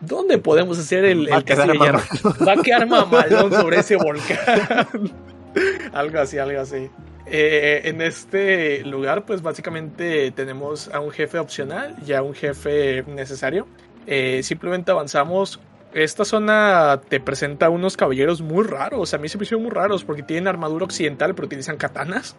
¿dónde 0.00 0.38
podemos 0.38 0.78
hacer 0.78 1.04
el, 1.04 1.30
Va 1.30 1.36
a 1.36 1.38
el 1.38 1.44
castillo 1.44 1.72
de 1.72 1.78
quedar 1.78 2.00
hierro? 2.02 2.46
Va 2.46 2.52
a 2.52 2.62
quedar 2.62 2.86
mamalón 2.88 3.52
sobre 3.52 3.78
ese 3.78 3.96
volcán. 4.02 5.12
algo 5.92 6.18
así, 6.20 6.38
algo 6.38 6.60
así. 6.60 6.90
Eh, 7.30 7.82
en 7.84 8.00
este 8.00 8.82
lugar, 8.84 9.26
pues 9.26 9.42
básicamente 9.42 10.30
tenemos 10.30 10.88
a 10.94 11.00
un 11.00 11.10
jefe 11.10 11.38
opcional 11.38 11.94
y 12.06 12.12
a 12.14 12.22
un 12.22 12.34
jefe 12.34 13.02
necesario. 13.06 13.66
Eh, 14.06 14.40
simplemente 14.42 14.90
avanzamos. 14.90 15.60
Esta 15.92 16.24
zona 16.24 17.00
te 17.08 17.18
presenta 17.20 17.68
unos 17.70 17.96
caballeros 17.96 18.40
muy 18.40 18.64
raros. 18.64 19.12
A 19.14 19.18
mí 19.18 19.28
se 19.28 19.36
me 19.38 19.44
hicieron 19.44 19.62
muy 19.64 19.72
raros 19.72 20.04
porque 20.04 20.22
tienen 20.22 20.46
armadura 20.48 20.84
occidental, 20.86 21.34
pero 21.34 21.46
utilizan 21.46 21.76
katanas. 21.76 22.36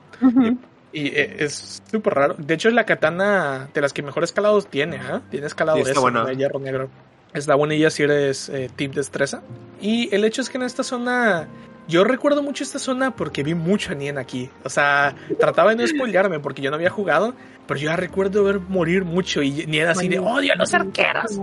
Y 0.91 1.07
eh, 1.07 1.35
es 1.39 1.81
súper 1.91 2.13
raro. 2.13 2.35
De 2.37 2.53
hecho, 2.53 2.67
es 2.67 2.73
la 2.73 2.85
katana 2.85 3.69
de 3.73 3.81
las 3.81 3.93
que 3.93 4.01
mejor 4.01 4.23
escalados 4.23 4.67
tiene. 4.67 4.97
¿ah? 4.97 5.21
Tiene 5.29 5.47
escalado 5.47 5.77
Sí, 5.77 5.83
está 5.87 5.99
buena. 5.99 6.25
de 6.25 6.35
hierro 6.35 6.59
negro. 6.59 6.89
Está 7.33 7.55
buenilla 7.55 7.91
si 7.91 8.03
eres 8.03 8.49
eh, 8.49 8.69
tip 8.75 8.93
destreza. 8.93 9.43
Y 9.79 10.13
el 10.13 10.25
hecho 10.25 10.41
es 10.41 10.49
que 10.49 10.57
en 10.57 10.63
esta 10.63 10.83
zona. 10.83 11.47
Yo 11.87 12.03
recuerdo 12.03 12.43
mucho 12.43 12.63
esta 12.63 12.77
zona 12.77 13.15
porque 13.15 13.41
vi 13.41 13.55
mucho 13.55 13.91
a 13.93 13.95
Nien 13.95 14.19
aquí. 14.19 14.47
O 14.63 14.69
sea, 14.69 15.15
trataba 15.39 15.71
de 15.71 15.75
no 15.77 15.87
spoilearme 15.87 16.39
porque 16.39 16.61
yo 16.61 16.69
no 16.69 16.75
había 16.75 16.91
jugado. 16.91 17.33
Pero 17.65 17.79
yo 17.79 17.89
ya 17.89 17.95
recuerdo 17.95 18.43
ver 18.43 18.59
morir 18.59 19.05
mucho. 19.05 19.41
Y 19.41 19.65
Nien 19.67 19.87
así 19.87 20.07
de 20.07 20.19
odio 20.19 20.53
a 20.53 20.55
los 20.55 20.73
arqueros. 20.73 21.39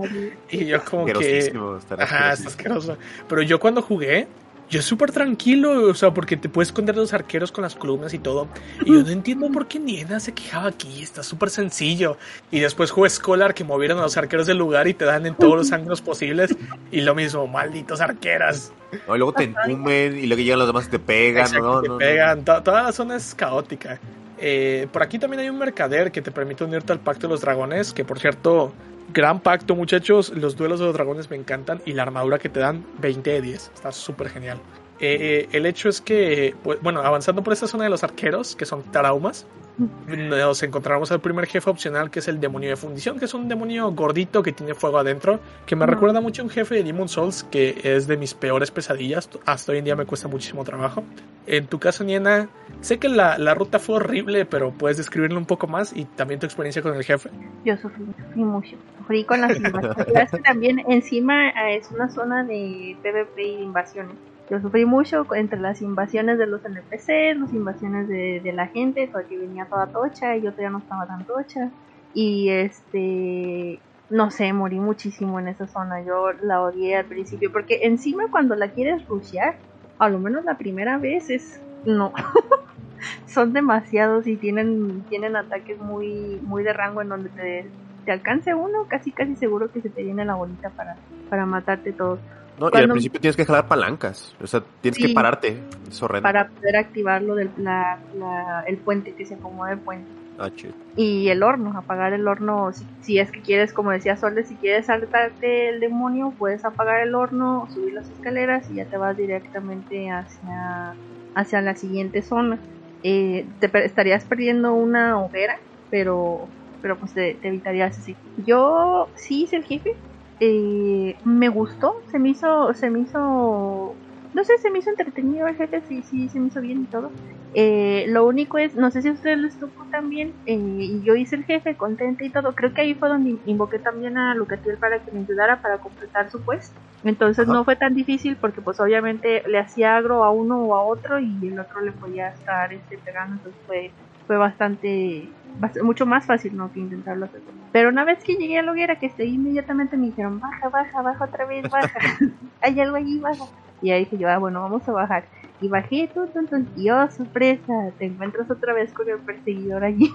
Y 0.50 0.66
yo 0.66 0.84
como 0.84 1.06
que. 1.06 1.52
Ajá, 1.98 2.32
está 2.32 2.48
asqueroso. 2.48 2.96
Pero 3.28 3.42
yo 3.42 3.58
cuando 3.58 3.82
jugué, 3.82 4.28
yo 4.68 4.82
súper 4.82 5.12
tranquilo, 5.12 5.88
o 5.90 5.94
sea, 5.94 6.12
porque 6.12 6.36
te 6.36 6.48
puedes 6.48 6.68
esconder 6.68 6.94
de 6.94 7.02
los 7.02 7.12
arqueros 7.12 7.52
con 7.52 7.62
las 7.62 7.76
columnas 7.76 8.12
y 8.14 8.18
todo. 8.18 8.48
Y 8.84 8.92
yo 8.94 9.02
no 9.02 9.10
entiendo 9.10 9.48
por 9.50 9.68
qué 9.68 9.78
Niena 9.78 10.18
se 10.18 10.32
quejaba 10.34 10.68
aquí, 10.68 11.02
está 11.02 11.22
súper 11.22 11.50
sencillo. 11.50 12.16
Y 12.50 12.60
después 12.60 12.90
jugué 12.90 13.08
Scholar 13.10 13.54
que 13.54 13.62
movieron 13.64 13.98
a 13.98 14.02
los 14.02 14.16
arqueros 14.16 14.46
del 14.46 14.58
lugar 14.58 14.88
y 14.88 14.94
te 14.94 15.04
dan 15.04 15.24
en 15.26 15.34
todos 15.36 15.56
los 15.56 15.72
ángulos 15.72 16.00
posibles. 16.02 16.56
Y 16.90 17.02
lo 17.02 17.14
mismo, 17.14 17.46
malditos 17.46 18.00
arqueras. 18.00 18.72
No, 19.06 19.14
y 19.14 19.18
luego 19.18 19.32
te 19.32 19.44
entumen 19.44 20.16
y 20.18 20.26
luego 20.26 20.42
llegan 20.42 20.58
los 20.58 20.68
demás 20.68 20.86
y 20.86 20.90
te 20.90 20.98
pegan. 20.98 21.42
Exacto, 21.46 21.66
no, 21.66 21.80
te 21.82 21.88
no, 21.88 21.94
no. 21.94 21.98
pegan. 21.98 22.44
To- 22.44 22.62
Toda 22.62 22.82
la 22.82 22.92
zona 22.92 23.16
es 23.16 23.34
caótica. 23.34 24.00
Eh, 24.38 24.86
por 24.92 25.02
aquí 25.02 25.18
también 25.18 25.40
hay 25.42 25.48
un 25.48 25.58
mercader 25.58 26.12
que 26.12 26.20
te 26.22 26.30
permite 26.30 26.64
unirte 26.64 26.92
al 26.92 27.00
pacto 27.00 27.26
de 27.26 27.32
los 27.32 27.40
dragones. 27.40 27.92
Que 27.92 28.04
por 28.04 28.18
cierto, 28.18 28.72
gran 29.12 29.40
pacto, 29.40 29.74
muchachos. 29.74 30.30
Los 30.30 30.56
duelos 30.56 30.80
de 30.80 30.86
los 30.86 30.94
dragones 30.94 31.30
me 31.30 31.36
encantan. 31.36 31.80
Y 31.84 31.92
la 31.92 32.02
armadura 32.02 32.38
que 32.38 32.48
te 32.48 32.60
dan, 32.60 32.84
20 32.98 33.30
de 33.30 33.40
10. 33.42 33.70
Está 33.74 33.92
súper 33.92 34.28
genial. 34.28 34.58
Eh, 34.98 35.18
eh, 35.20 35.48
el 35.52 35.66
hecho 35.66 35.88
es 35.88 36.00
que, 36.00 36.54
pues, 36.62 36.80
bueno, 36.80 37.00
avanzando 37.00 37.42
por 37.42 37.52
esta 37.52 37.66
zona 37.66 37.84
de 37.84 37.90
los 37.90 38.02
arqueros, 38.02 38.56
que 38.56 38.64
son 38.64 38.82
traumas, 38.90 39.46
nos 39.78 40.62
encontramos 40.62 41.12
al 41.12 41.20
primer 41.20 41.46
jefe 41.46 41.68
opcional, 41.68 42.10
que 42.10 42.20
es 42.20 42.28
el 42.28 42.40
demonio 42.40 42.70
de 42.70 42.76
fundición, 42.76 43.18
que 43.18 43.26
es 43.26 43.34
un 43.34 43.48
demonio 43.48 43.90
gordito 43.92 44.42
que 44.42 44.52
tiene 44.52 44.74
fuego 44.74 44.98
adentro, 44.98 45.40
que 45.66 45.76
me 45.76 45.86
recuerda 45.86 46.20
mucho 46.20 46.42
a 46.42 46.44
un 46.46 46.50
jefe 46.50 46.76
de 46.76 46.84
Demon 46.84 47.08
Souls, 47.08 47.44
que 47.44 47.80
es 47.82 48.06
de 48.06 48.16
mis 48.16 48.34
peores 48.34 48.70
pesadillas. 48.70 49.28
Hasta 49.44 49.72
hoy 49.72 49.78
en 49.78 49.84
día 49.84 49.96
me 49.96 50.06
cuesta 50.06 50.28
muchísimo 50.28 50.64
trabajo. 50.64 51.04
En 51.46 51.66
tu 51.66 51.78
caso, 51.78 52.04
Niena, 52.04 52.48
sé 52.80 52.98
que 52.98 53.08
la, 53.08 53.38
la 53.38 53.54
ruta 53.54 53.78
fue 53.78 53.96
horrible, 53.96 54.46
pero 54.46 54.72
puedes 54.72 54.96
describirlo 54.96 55.38
un 55.38 55.46
poco 55.46 55.66
más 55.66 55.94
y 55.94 56.04
también 56.04 56.40
tu 56.40 56.46
experiencia 56.46 56.82
con 56.82 56.94
el 56.94 57.04
jefe. 57.04 57.30
Yo 57.64 57.76
sufrí, 57.76 58.04
sufrí 58.04 58.44
mucho. 58.44 58.76
Sufrí 58.98 59.24
con 59.24 59.40
las 59.42 59.56
invasiones. 59.56 60.30
También 60.44 60.82
encima 60.88 61.48
eh, 61.50 61.76
es 61.76 61.90
una 61.90 62.08
zona 62.08 62.44
de 62.44 62.96
PvP 63.02 63.42
y 63.42 63.56
de 63.56 63.62
invasiones. 63.62 64.16
Yo 64.48 64.60
sufrí 64.60 64.84
mucho 64.84 65.26
entre 65.34 65.58
las 65.58 65.82
invasiones 65.82 66.38
de 66.38 66.46
los 66.46 66.64
NPCs, 66.64 67.38
las 67.40 67.52
invasiones 67.52 68.06
de, 68.06 68.40
de 68.42 68.52
la 68.52 68.68
gente, 68.68 69.08
porque 69.12 69.36
venía 69.38 69.66
toda 69.66 69.88
tocha 69.88 70.36
y 70.36 70.42
yo 70.42 70.52
todavía 70.52 70.70
no 70.70 70.78
estaba 70.78 71.06
tan 71.06 71.24
tocha. 71.26 71.70
Y 72.14 72.48
este, 72.50 73.80
no 74.08 74.30
sé, 74.30 74.52
morí 74.52 74.78
muchísimo 74.78 75.40
en 75.40 75.48
esa 75.48 75.66
zona. 75.66 76.02
Yo 76.04 76.32
la 76.42 76.62
odié 76.62 76.96
al 76.96 77.06
principio, 77.06 77.50
porque 77.52 77.80
encima 77.82 78.24
cuando 78.30 78.54
la 78.54 78.70
quieres 78.70 79.06
rushear, 79.08 79.56
a 79.98 80.08
lo 80.08 80.18
menos 80.18 80.44
la 80.44 80.56
primera 80.58 80.98
vez 80.98 81.28
es, 81.30 81.60
no. 81.84 82.12
Son 83.26 83.52
demasiados 83.52 84.26
y 84.26 84.36
tienen, 84.36 85.04
tienen 85.08 85.36
ataques 85.36 85.78
muy, 85.80 86.40
muy 86.42 86.62
de 86.62 86.72
rango 86.72 87.02
en 87.02 87.08
donde 87.08 87.30
te, 87.30 87.72
te 88.04 88.12
alcance 88.12 88.54
uno, 88.54 88.86
casi 88.88 89.12
casi 89.12 89.36
seguro 89.36 89.70
que 89.70 89.82
se 89.82 89.90
te 89.90 90.02
viene 90.02 90.24
la 90.24 90.34
bolita 90.36 90.70
para, 90.70 90.96
para 91.28 91.46
matarte 91.46 91.92
todos. 91.92 92.20
No, 92.58 92.70
y 92.72 92.76
al 92.78 92.88
principio 92.88 93.20
tienes 93.20 93.36
que 93.36 93.44
jalar 93.44 93.68
palancas. 93.68 94.34
O 94.42 94.46
sea, 94.46 94.62
tienes 94.80 94.98
que 94.98 95.12
pararte. 95.12 95.60
Es 95.88 96.02
horrendo. 96.02 96.22
Para 96.22 96.48
poder 96.48 96.76
activar 96.76 97.22
lo 97.22 97.34
del 97.34 97.50
la, 97.58 97.98
la- 98.14 98.64
el 98.66 98.78
puente, 98.78 99.14
que 99.14 99.26
se 99.26 99.34
acomoda 99.34 99.72
el 99.72 99.78
puente. 99.78 100.10
Ah. 100.38 100.50
Y 100.96 101.28
el 101.28 101.42
horno, 101.42 101.76
apagar 101.78 102.12
el 102.12 102.26
horno, 102.28 102.72
si, 102.72 102.84
si 103.00 103.18
es 103.18 103.30
que 103.30 103.40
quieres, 103.40 103.72
como 103.72 103.90
decía 103.90 104.16
Sole, 104.16 104.44
si 104.44 104.54
quieres 104.56 104.86
saltarte 104.86 105.70
el 105.70 105.80
demonio, 105.80 106.32
puedes 106.38 106.64
apagar 106.64 107.00
el 107.00 107.14
horno, 107.14 107.68
subir 107.72 107.94
las 107.94 108.08
escaleras 108.10 108.70
y 108.70 108.74
ya 108.76 108.84
te 108.86 108.96
vas 108.98 109.16
directamente 109.16 110.10
hacia, 110.10 110.94
hacia 111.34 111.60
la 111.62 111.74
siguiente 111.74 112.20
zona. 112.22 112.58
Eh, 113.02 113.46
te 113.60 113.70
estarías 113.84 114.24
perdiendo 114.24 114.74
una 114.74 115.18
hoguera, 115.18 115.58
pero, 115.90 116.48
pero 116.82 116.96
pues 116.98 117.12
te, 117.14 117.34
te 117.34 117.48
evitarías 117.48 117.98
así. 117.98 118.14
Yo 118.46 119.08
sí 119.14 119.44
hice 119.44 119.56
el 119.56 119.64
jefe, 119.64 119.94
eh, 120.40 121.20
me 121.24 121.48
gustó, 121.48 121.94
se 122.10 122.18
me 122.18 122.30
hizo, 122.30 122.72
se 122.74 122.90
me 122.90 123.00
hizo 123.00 124.00
no 124.32 124.44
sé, 124.44 124.52
se 124.62 124.70
me 124.70 124.80
hizo 124.80 124.90
entretenido 124.90 125.46
el 125.48 125.56
jefe, 125.56 125.82
sí, 125.82 126.02
sí, 126.02 126.28
se 126.28 126.38
me 126.40 126.48
hizo 126.48 126.60
bien 126.60 126.82
y 126.82 126.88
todo. 126.88 127.16
Eh, 127.52 128.04
lo 128.08 128.26
único 128.26 128.58
es, 128.58 128.74
no 128.74 128.90
sé 128.90 129.00
si 129.00 129.08
a 129.08 129.12
ustedes 129.12 129.38
les 129.38 129.58
tocó 129.58 129.86
también, 129.90 130.36
eh, 130.44 130.54
y 130.58 131.02
yo 131.06 131.14
hice 131.16 131.36
el 131.36 131.44
jefe 131.44 131.76
contenta 131.76 132.24
y 132.24 132.30
todo. 132.32 132.54
Creo 132.54 132.74
que 132.74 132.82
ahí 132.82 132.94
fue 132.96 133.08
donde 133.08 133.40
invoqué 133.44 133.78
también 133.78 134.18
a 134.18 134.34
Lucatiel 134.34 134.78
para 134.78 135.02
que 135.02 135.10
me 135.12 135.20
ayudara 135.20 135.62
para 135.62 135.78
completar 135.78 136.30
su 136.30 136.44
quest. 136.44 136.76
Entonces 137.02 137.48
no 137.48 137.64
fue 137.64 137.76
tan 137.76 137.94
difícil 137.94 138.38
porque 138.40 138.60
pues 138.62 138.78
obviamente 138.80 139.42
le 139.46 139.58
hacía 139.58 139.96
agro 139.96 140.24
a 140.24 140.32
uno 140.32 140.66
o 140.66 140.74
a 140.76 140.84
otro 140.84 141.18
y 141.20 141.48
el 141.48 141.58
otro 141.58 141.80
le 141.80 141.92
podía 141.92 142.28
estar 142.28 142.72
este, 142.74 142.98
pegando. 143.04 143.36
Entonces 143.36 143.62
fue, 143.64 143.94
fue 144.26 144.36
bastante, 144.36 145.35
mucho 145.82 146.06
más 146.06 146.26
fácil 146.26 146.56
no 146.56 146.72
que 146.72 146.80
intentarlo 146.80 147.26
hacer. 147.26 147.40
Pero 147.72 147.88
una 147.88 148.04
vez 148.04 148.22
que 148.22 148.36
llegué 148.36 148.58
a 148.58 148.62
la 148.62 148.72
hoguera, 148.72 148.98
que 148.98 149.06
estoy 149.06 149.28
inmediatamente 149.28 149.96
me 149.96 150.06
dijeron, 150.06 150.40
baja, 150.40 150.68
baja, 150.68 151.02
baja 151.02 151.24
otra 151.24 151.46
vez, 151.46 151.68
baja. 151.70 151.98
Hay 152.62 152.80
algo 152.80 152.96
allí, 152.96 153.18
baja. 153.18 153.44
Y 153.82 153.90
ahí 153.90 154.04
dije 154.04 154.18
yo, 154.18 154.28
ah, 154.28 154.38
bueno, 154.38 154.60
vamos 154.62 154.88
a 154.88 154.92
bajar. 154.92 155.24
Y 155.60 155.68
bajé, 155.68 156.08
tun, 156.12 156.28
tun, 156.28 156.46
tun, 156.46 156.68
y 156.76 156.90
oh, 156.90 157.10
sorpresa, 157.10 157.90
te 157.98 158.06
encuentras 158.06 158.50
otra 158.50 158.72
vez 158.72 158.92
con 158.92 159.08
el 159.08 159.18
perseguidor 159.18 159.84
allí. 159.84 160.12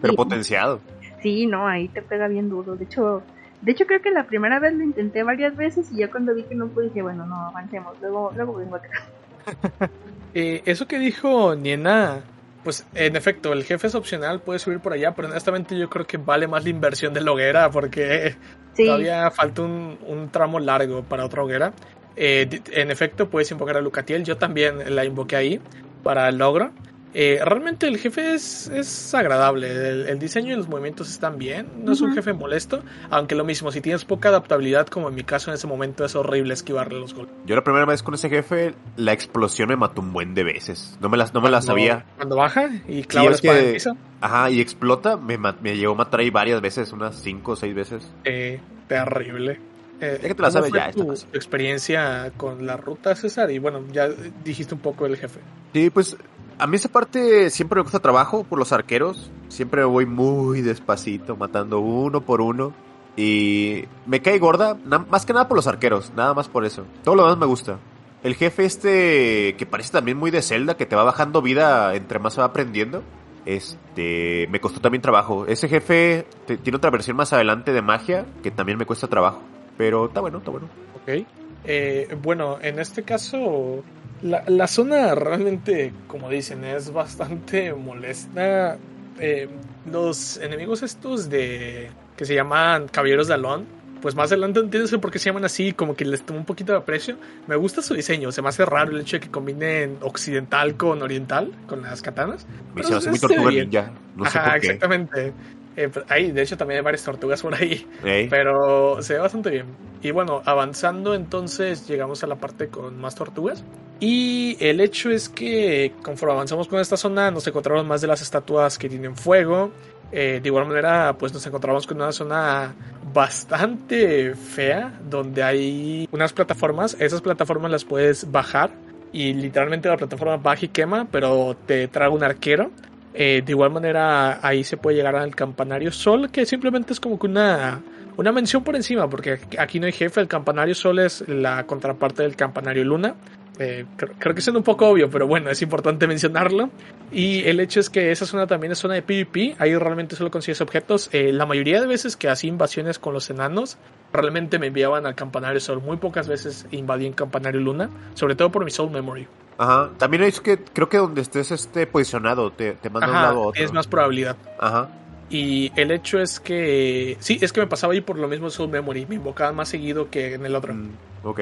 pero 0.00 0.14
potenciado. 0.16 0.80
Sí, 1.22 1.46
no, 1.46 1.66
ahí 1.66 1.88
te 1.88 2.02
pega 2.02 2.28
bien 2.28 2.48
duro. 2.48 2.76
De 2.76 2.84
hecho, 2.84 3.22
de 3.60 3.72
hecho 3.72 3.86
creo 3.86 4.02
que 4.02 4.10
la 4.10 4.26
primera 4.26 4.58
vez 4.58 4.74
lo 4.74 4.82
intenté 4.82 5.22
varias 5.22 5.56
veces 5.56 5.90
y 5.92 5.98
ya 5.98 6.10
cuando 6.10 6.34
vi 6.34 6.42
que 6.44 6.54
no 6.54 6.68
pude 6.68 6.86
dije, 6.86 7.02
bueno, 7.02 7.26
no, 7.26 7.48
avancemos, 7.48 7.94
luego, 8.00 8.32
luego 8.34 8.54
vengo 8.54 8.76
atrás. 8.76 9.02
eh, 10.34 10.62
eso 10.64 10.86
que 10.86 10.98
dijo 10.98 11.54
Niena, 11.54 12.22
pues 12.64 12.86
en 12.94 13.16
efecto, 13.16 13.52
el 13.52 13.64
jefe 13.64 13.88
es 13.88 13.94
opcional, 13.94 14.40
puede 14.40 14.58
subir 14.58 14.80
por 14.80 14.92
allá, 14.92 15.12
pero 15.14 15.28
honestamente 15.28 15.76
yo 15.76 15.88
creo 15.88 16.06
que 16.06 16.16
vale 16.16 16.46
más 16.46 16.64
la 16.64 16.70
inversión 16.70 17.12
de 17.12 17.20
la 17.20 17.32
hoguera 17.32 17.70
porque 17.70 18.36
todavía 18.76 19.30
falta 19.30 19.62
un, 19.62 19.98
un, 20.06 20.30
tramo 20.30 20.60
largo 20.60 21.02
para 21.02 21.24
otra 21.24 21.42
hoguera. 21.42 21.72
Eh, 22.16 22.60
en 22.72 22.90
efecto, 22.90 23.28
puedes 23.28 23.50
invocar 23.50 23.76
a 23.76 23.80
Lucatiel. 23.80 24.24
Yo 24.24 24.36
también 24.36 24.94
la 24.94 25.04
invoqué 25.04 25.36
ahí 25.36 25.60
para 26.02 26.28
el 26.28 26.38
logro. 26.38 26.72
Eh, 27.14 27.40
realmente 27.44 27.86
el 27.86 27.98
jefe 27.98 28.34
es, 28.34 28.68
es 28.68 29.14
agradable. 29.14 30.10
El, 30.10 30.18
diseño 30.18 30.54
y 30.54 30.56
los 30.56 30.68
movimientos 30.68 31.10
están 31.10 31.38
bien. 31.38 31.68
No 31.84 31.92
es 31.92 32.00
un 32.00 32.14
jefe 32.14 32.32
molesto. 32.32 32.82
Aunque 33.10 33.34
lo 33.34 33.44
mismo, 33.44 33.70
si 33.70 33.80
tienes 33.80 34.04
poca 34.04 34.30
adaptabilidad, 34.30 34.86
como 34.86 35.08
en 35.08 35.14
mi 35.14 35.24
caso 35.24 35.50
en 35.50 35.54
ese 35.54 35.66
momento, 35.66 36.04
es 36.04 36.14
horrible 36.14 36.54
esquivarle 36.54 36.98
los 36.98 37.14
golpes. 37.14 37.34
Yo 37.44 37.54
la 37.54 37.64
primera 37.64 37.84
vez 37.84 38.02
con 38.02 38.14
ese 38.14 38.28
jefe, 38.28 38.74
la 38.96 39.12
explosión 39.12 39.68
me 39.68 39.76
mató 39.76 40.00
un 40.00 40.12
buen 40.12 40.34
de 40.34 40.44
veces. 40.44 40.96
No 41.00 41.08
me 41.08 41.16
las, 41.16 41.34
no 41.34 41.40
me 41.40 41.50
las 41.50 41.66
sabía. 41.66 42.06
Cuando 42.16 42.36
baja 42.36 42.70
y 42.88 43.04
clava 43.04 43.30
la 43.30 43.36
espada 43.36 43.60
en 43.60 43.72
piso. 43.72 43.96
Ajá, 44.20 44.50
y 44.50 44.60
explota, 44.60 45.16
me, 45.16 45.36
me 45.36 45.76
llegó 45.76 45.92
a 45.92 45.96
matar 45.96 46.20
ahí 46.20 46.30
varias 46.30 46.60
veces, 46.60 46.92
unas 46.92 47.16
5 47.16 47.52
o 47.52 47.56
6 47.56 47.74
veces. 47.74 48.12
Eh, 48.24 48.60
terrible. 48.86 49.58
Eh, 50.00 50.18
que 50.20 50.34
te 50.34 50.42
la 50.42 50.50
sabes 50.50 50.72
ya. 50.72 50.90
Tu, 50.90 51.12
experiencia 51.32 52.32
con 52.36 52.66
la 52.66 52.76
ruta, 52.76 53.14
César? 53.14 53.50
Y 53.50 53.58
bueno, 53.58 53.84
ya 53.92 54.08
dijiste 54.44 54.74
un 54.74 54.80
poco 54.80 55.04
del 55.04 55.16
jefe. 55.16 55.40
Sí, 55.72 55.90
pues 55.90 56.16
a 56.62 56.66
mí 56.68 56.76
esa 56.76 56.88
parte 56.88 57.50
siempre 57.50 57.78
me 57.78 57.82
cuesta 57.82 57.98
trabajo 57.98 58.44
por 58.44 58.56
los 58.56 58.70
arqueros. 58.70 59.32
Siempre 59.48 59.82
voy 59.82 60.06
muy 60.06 60.62
despacito, 60.62 61.36
matando 61.36 61.80
uno 61.80 62.20
por 62.20 62.40
uno. 62.40 62.72
Y 63.16 63.84
me 64.06 64.22
cae 64.22 64.38
gorda, 64.38 64.78
más 64.84 65.26
que 65.26 65.32
nada 65.32 65.48
por 65.48 65.56
los 65.56 65.66
arqueros, 65.66 66.12
nada 66.14 66.34
más 66.34 66.48
por 66.48 66.64
eso. 66.64 66.86
Todo 67.02 67.16
lo 67.16 67.24
demás 67.24 67.38
me 67.38 67.46
gusta. 67.46 67.78
El 68.22 68.36
jefe 68.36 68.64
este, 68.64 69.56
que 69.58 69.66
parece 69.66 69.90
también 69.90 70.16
muy 70.16 70.30
de 70.30 70.40
Zelda, 70.40 70.76
que 70.76 70.86
te 70.86 70.94
va 70.94 71.02
bajando 71.02 71.42
vida 71.42 71.96
entre 71.96 72.20
más 72.20 72.34
se 72.34 72.40
va 72.40 72.46
aprendiendo. 72.46 73.02
Este, 73.44 74.46
me 74.48 74.60
costó 74.60 74.80
también 74.80 75.02
trabajo. 75.02 75.46
Ese 75.46 75.68
jefe 75.68 76.28
tiene 76.62 76.76
otra 76.76 76.90
versión 76.90 77.16
más 77.16 77.32
adelante 77.32 77.72
de 77.72 77.82
magia, 77.82 78.24
que 78.44 78.52
también 78.52 78.78
me 78.78 78.86
cuesta 78.86 79.08
trabajo. 79.08 79.42
Pero 79.76 80.06
está 80.06 80.20
bueno, 80.20 80.38
está 80.38 80.52
bueno. 80.52 80.68
Ok. 81.02 81.26
Eh, 81.64 82.16
bueno, 82.22 82.58
en 82.60 82.78
este 82.78 83.02
caso, 83.02 83.84
la, 84.22 84.44
la, 84.46 84.66
zona 84.66 85.14
realmente, 85.14 85.92
como 86.06 86.28
dicen, 86.28 86.64
es 86.64 86.92
bastante 86.92 87.72
molesta. 87.74 88.78
Eh, 89.18 89.48
los 89.90 90.38
enemigos 90.38 90.82
estos 90.82 91.28
de 91.28 91.90
que 92.16 92.24
se 92.24 92.34
llaman 92.34 92.88
Caballeros 92.88 93.28
de 93.28 93.34
Alon, 93.34 93.66
pues 94.02 94.16
más 94.16 94.30
adelante 94.32 94.60
entiendes 94.60 94.92
por 95.00 95.10
qué 95.10 95.18
se 95.18 95.30
llaman 95.30 95.44
así, 95.44 95.72
como 95.72 95.94
que 95.94 96.04
les 96.04 96.26
tomo 96.26 96.40
un 96.40 96.44
poquito 96.44 96.72
de 96.72 96.78
aprecio. 96.78 97.16
Me 97.46 97.56
gusta 97.56 97.80
su 97.80 97.94
diseño, 97.94 98.32
se 98.32 98.42
me 98.42 98.48
hace 98.48 98.64
raro 98.66 98.90
el 98.90 99.00
hecho 99.00 99.16
de 99.16 99.20
que 99.20 99.30
combinen 99.30 99.96
occidental 100.02 100.76
con 100.76 101.00
oriental, 101.02 101.52
con 101.68 101.82
las 101.82 102.02
katanas. 102.02 102.46
Me 102.74 102.82
se 102.82 102.94
hace 102.94 103.10
muy 103.10 103.18
tortuga 103.18 103.50
ninja, 103.50 103.92
no 104.16 104.28
sé 104.28 104.38
por 104.38 104.50
qué. 104.52 104.56
exactamente. 104.58 105.32
Eh, 105.76 105.88
pues, 105.88 106.04
ahí, 106.08 106.32
de 106.32 106.42
hecho, 106.42 106.56
también 106.56 106.78
hay 106.78 106.84
varias 106.84 107.04
tortugas 107.04 107.40
por 107.40 107.54
ahí. 107.54 107.86
Pero 108.02 109.00
se 109.02 109.14
ve 109.14 109.20
bastante 109.20 109.50
bien. 109.50 109.66
Y 110.02 110.10
bueno, 110.10 110.42
avanzando 110.44 111.14
entonces 111.14 111.86
llegamos 111.86 112.22
a 112.24 112.26
la 112.26 112.36
parte 112.36 112.68
con 112.68 113.00
más 113.00 113.14
tortugas. 113.14 113.64
Y 114.00 114.56
el 114.58 114.80
hecho 114.80 115.10
es 115.10 115.28
que 115.28 115.92
conforme 116.02 116.34
avanzamos 116.34 116.66
con 116.66 116.80
esta 116.80 116.96
zona 116.96 117.30
nos 117.30 117.46
encontramos 117.46 117.86
más 117.86 118.00
de 118.00 118.08
las 118.08 118.20
estatuas 118.20 118.76
que 118.78 118.88
tienen 118.88 119.14
fuego. 119.14 119.70
Eh, 120.12 120.40
de 120.42 120.48
igual 120.48 120.66
manera, 120.66 121.16
pues 121.18 121.32
nos 121.32 121.46
encontramos 121.46 121.86
con 121.86 121.96
una 121.96 122.12
zona 122.12 122.74
bastante 123.12 124.34
fea 124.34 124.92
donde 125.08 125.42
hay 125.42 126.08
unas 126.12 126.32
plataformas. 126.32 126.96
Esas 127.00 127.22
plataformas 127.22 127.70
las 127.70 127.84
puedes 127.84 128.30
bajar 128.30 128.70
y 129.12 129.32
literalmente 129.32 129.88
la 129.88 129.96
plataforma 129.96 130.36
baja 130.36 130.66
y 130.66 130.68
quema, 130.68 131.06
pero 131.10 131.56
te 131.66 131.88
trae 131.88 132.08
un 132.08 132.22
arquero 132.22 132.70
eh, 133.14 133.42
de 133.44 133.52
igual 133.52 133.70
manera, 133.70 134.38
ahí 134.46 134.64
se 134.64 134.76
puede 134.76 134.96
llegar 134.96 135.16
al 135.16 135.34
campanario 135.34 135.92
Sol, 135.92 136.30
que 136.30 136.46
simplemente 136.46 136.92
es 136.92 137.00
como 137.00 137.18
que 137.18 137.26
una, 137.26 137.80
una 138.16 138.32
mención 138.32 138.64
por 138.64 138.74
encima, 138.74 139.08
porque 139.08 139.38
aquí 139.58 139.78
no 139.78 139.86
hay 139.86 139.92
jefe. 139.92 140.20
El 140.20 140.28
campanario 140.28 140.74
Sol 140.74 140.98
es 140.98 141.26
la 141.28 141.64
contraparte 141.64 142.22
del 142.22 142.36
campanario 142.36 142.84
Luna. 142.84 143.14
Eh, 143.58 143.84
creo, 143.96 144.34
que 144.34 144.40
es 144.40 144.48
un 144.48 144.62
poco 144.62 144.88
obvio, 144.88 145.10
pero 145.10 145.26
bueno, 145.26 145.50
es 145.50 145.60
importante 145.62 146.06
mencionarlo. 146.06 146.70
Y 147.10 147.44
el 147.44 147.60
hecho 147.60 147.80
es 147.80 147.90
que 147.90 148.10
esa 148.10 148.24
zona 148.24 148.46
también 148.46 148.72
es 148.72 148.78
zona 148.78 148.94
de 148.94 149.02
PvP. 149.02 149.56
Ahí 149.58 149.76
realmente 149.76 150.16
solo 150.16 150.30
consigues 150.30 150.60
objetos. 150.60 151.10
Eh, 151.12 151.32
la 151.32 151.44
mayoría 151.44 151.80
de 151.80 151.86
veces 151.86 152.16
que 152.16 152.28
hacía 152.28 152.48
invasiones 152.48 152.98
con 152.98 153.12
los 153.12 153.28
enanos, 153.30 153.76
realmente 154.12 154.58
me 154.58 154.68
enviaban 154.68 155.06
al 155.06 155.14
campanario 155.14 155.60
Sol. 155.60 155.82
Muy 155.82 155.98
pocas 155.98 156.28
veces 156.28 156.66
invadí 156.70 157.06
en 157.06 157.12
campanario 157.12 157.60
Luna, 157.60 157.90
sobre 158.14 158.34
todo 158.34 158.50
por 158.50 158.64
mi 158.64 158.70
Soul 158.70 158.90
Memory. 158.90 159.28
Ajá. 159.58 159.90
También 159.98 160.22
es 160.24 160.40
que 160.40 160.58
creo 160.58 160.88
que 160.88 160.96
donde 160.96 161.20
estés 161.20 161.50
este 161.50 161.86
posicionado 161.86 162.50
te, 162.52 162.72
te 162.72 162.88
manda 162.88 163.08
un 163.08 163.14
lado 163.14 163.42
a 163.42 163.46
otro. 163.48 163.62
Es 163.62 163.72
más 163.72 163.86
probabilidad. 163.86 164.36
Ajá. 164.58 164.88
Y 165.28 165.72
el 165.76 165.90
hecho 165.90 166.20
es 166.20 166.40
que. 166.40 167.16
Sí, 167.20 167.38
es 167.40 167.52
que 167.52 167.60
me 167.60 167.66
pasaba 167.66 167.92
ahí 167.92 168.00
por 168.00 168.18
lo 168.18 168.28
mismo 168.28 168.50
Soul 168.50 168.70
Memory. 168.70 169.06
Me 169.06 169.14
invocaban 169.16 169.54
más 169.54 169.68
seguido 169.68 170.10
que 170.10 170.34
en 170.34 170.44
el 170.44 170.54
otro. 170.54 170.74
Mm, 170.74 170.90
ok. 171.22 171.40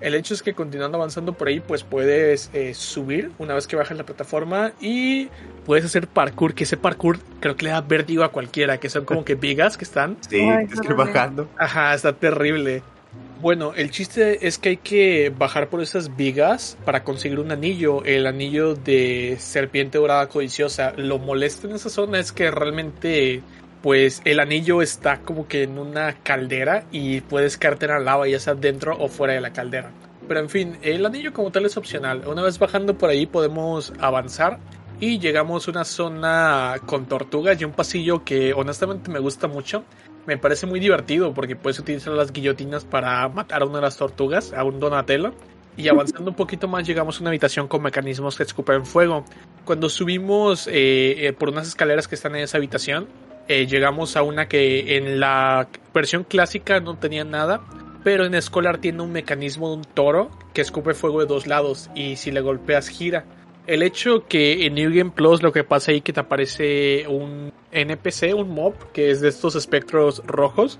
El 0.00 0.14
hecho 0.14 0.34
es 0.34 0.42
que 0.42 0.54
continuando 0.54 0.96
avanzando 0.96 1.34
por 1.34 1.48
ahí, 1.48 1.60
pues 1.60 1.84
puedes 1.84 2.50
eh, 2.54 2.74
subir 2.74 3.32
una 3.38 3.54
vez 3.54 3.66
que 3.66 3.76
bajas 3.76 3.96
la 3.96 4.04
plataforma 4.04 4.72
y 4.80 5.28
puedes 5.66 5.84
hacer 5.84 6.08
parkour, 6.08 6.54
que 6.54 6.64
ese 6.64 6.76
parkour 6.76 7.18
creo 7.40 7.56
que 7.56 7.66
le 7.66 7.70
da 7.70 7.80
vértigo 7.82 8.24
a 8.24 8.30
cualquiera, 8.30 8.78
que 8.78 8.88
son 8.88 9.04
como 9.04 9.24
que 9.24 9.34
vigas 9.34 9.76
que 9.76 9.84
están. 9.84 10.16
Sí, 10.28 10.40
es 10.40 10.80
que 10.80 10.94
bajando. 10.94 11.48
Ajá, 11.58 11.94
está 11.94 12.12
terrible. 12.14 12.82
Bueno, 13.40 13.72
el 13.74 13.90
chiste 13.90 14.46
es 14.46 14.58
que 14.58 14.70
hay 14.70 14.76
que 14.76 15.32
bajar 15.36 15.68
por 15.68 15.80
esas 15.80 16.14
vigas 16.14 16.76
para 16.84 17.02
conseguir 17.04 17.40
un 17.40 17.50
anillo, 17.50 18.04
el 18.04 18.26
anillo 18.26 18.74
de 18.74 19.36
serpiente 19.38 19.96
dorada 19.96 20.28
codiciosa. 20.28 20.92
Lo 20.96 21.18
molesto 21.18 21.66
en 21.66 21.74
esa 21.74 21.88
zona 21.88 22.18
es 22.18 22.32
que 22.32 22.50
realmente, 22.50 23.42
pues, 23.82 24.22
el 24.24 24.40
anillo 24.40 24.82
está 24.82 25.20
como 25.20 25.48
que 25.48 25.62
en 25.62 25.78
una 25.78 26.14
caldera 26.22 26.84
y 26.90 27.20
puedes 27.20 27.56
caerte 27.56 27.86
en 27.86 27.92
la 27.92 28.00
lava, 28.00 28.28
ya 28.28 28.38
sea 28.38 28.54
dentro 28.54 28.96
o 28.98 29.08
fuera 29.08 29.34
de 29.34 29.40
la 29.40 29.52
caldera. 29.52 29.90
Pero 30.28 30.40
en 30.40 30.48
fin, 30.48 30.78
el 30.82 31.04
anillo 31.04 31.32
como 31.32 31.50
tal 31.50 31.66
es 31.66 31.76
opcional. 31.76 32.22
Una 32.26 32.42
vez 32.42 32.58
bajando 32.58 32.96
por 32.96 33.10
ahí 33.10 33.26
podemos 33.26 33.92
avanzar 33.98 34.58
y 35.00 35.18
llegamos 35.18 35.66
a 35.66 35.70
una 35.70 35.84
zona 35.84 36.76
con 36.86 37.06
tortugas 37.06 37.60
y 37.60 37.64
un 37.64 37.72
pasillo 37.72 38.24
que 38.24 38.52
honestamente 38.52 39.10
me 39.10 39.18
gusta 39.18 39.48
mucho 39.48 39.84
me 40.26 40.38
parece 40.38 40.66
muy 40.66 40.80
divertido 40.80 41.32
porque 41.34 41.56
puedes 41.56 41.78
utilizar 41.78 42.12
las 42.12 42.32
guillotinas 42.32 42.84
para 42.84 43.28
matar 43.28 43.62
a 43.62 43.64
una 43.64 43.76
de 43.76 43.82
las 43.82 43.96
tortugas, 43.96 44.52
a 44.52 44.64
un 44.64 44.78
Donatello. 44.78 45.32
Y 45.76 45.88
avanzando 45.88 46.30
un 46.30 46.36
poquito 46.36 46.68
más 46.68 46.86
llegamos 46.86 47.18
a 47.18 47.20
una 47.20 47.30
habitación 47.30 47.68
con 47.68 47.82
mecanismos 47.82 48.36
que 48.36 48.42
escupen 48.42 48.84
fuego. 48.84 49.24
Cuando 49.64 49.88
subimos 49.88 50.66
eh, 50.66 51.26
eh, 51.26 51.32
por 51.32 51.48
unas 51.48 51.68
escaleras 51.68 52.08
que 52.08 52.14
están 52.14 52.36
en 52.36 52.42
esa 52.42 52.58
habitación, 52.58 53.08
eh, 53.50 53.66
llegamos 53.66 54.16
a 54.16 54.22
una 54.22 54.46
que 54.46 54.96
en 54.96 55.18
la 55.18 55.66
versión 55.92 56.22
clásica 56.22 56.78
no 56.78 56.96
tenía 56.98 57.24
nada, 57.24 57.60
pero 58.04 58.24
en 58.24 58.40
Scholar 58.40 58.78
tiene 58.78 59.02
un 59.02 59.10
mecanismo 59.10 59.70
de 59.70 59.76
un 59.78 59.82
toro 59.82 60.30
que 60.54 60.60
escupe 60.60 60.94
fuego 60.94 61.18
de 61.18 61.26
dos 61.26 61.48
lados 61.48 61.90
y 61.96 62.14
si 62.14 62.30
le 62.30 62.42
golpeas 62.42 62.86
gira 62.86 63.24
el 63.70 63.84
hecho 63.84 64.26
que 64.26 64.66
en 64.66 64.74
New 64.74 64.90
Game 64.92 65.12
Plus 65.12 65.42
lo 65.42 65.52
que 65.52 65.64
pasa 65.64 65.92
ahí 65.92 66.00
que 66.00 66.12
te 66.12 66.18
aparece 66.18 67.06
un 67.06 67.52
NPC, 67.70 68.34
un 68.34 68.50
mob, 68.50 68.74
que 68.92 69.12
es 69.12 69.20
de 69.20 69.28
estos 69.28 69.54
espectros 69.54 70.22
rojos, 70.26 70.78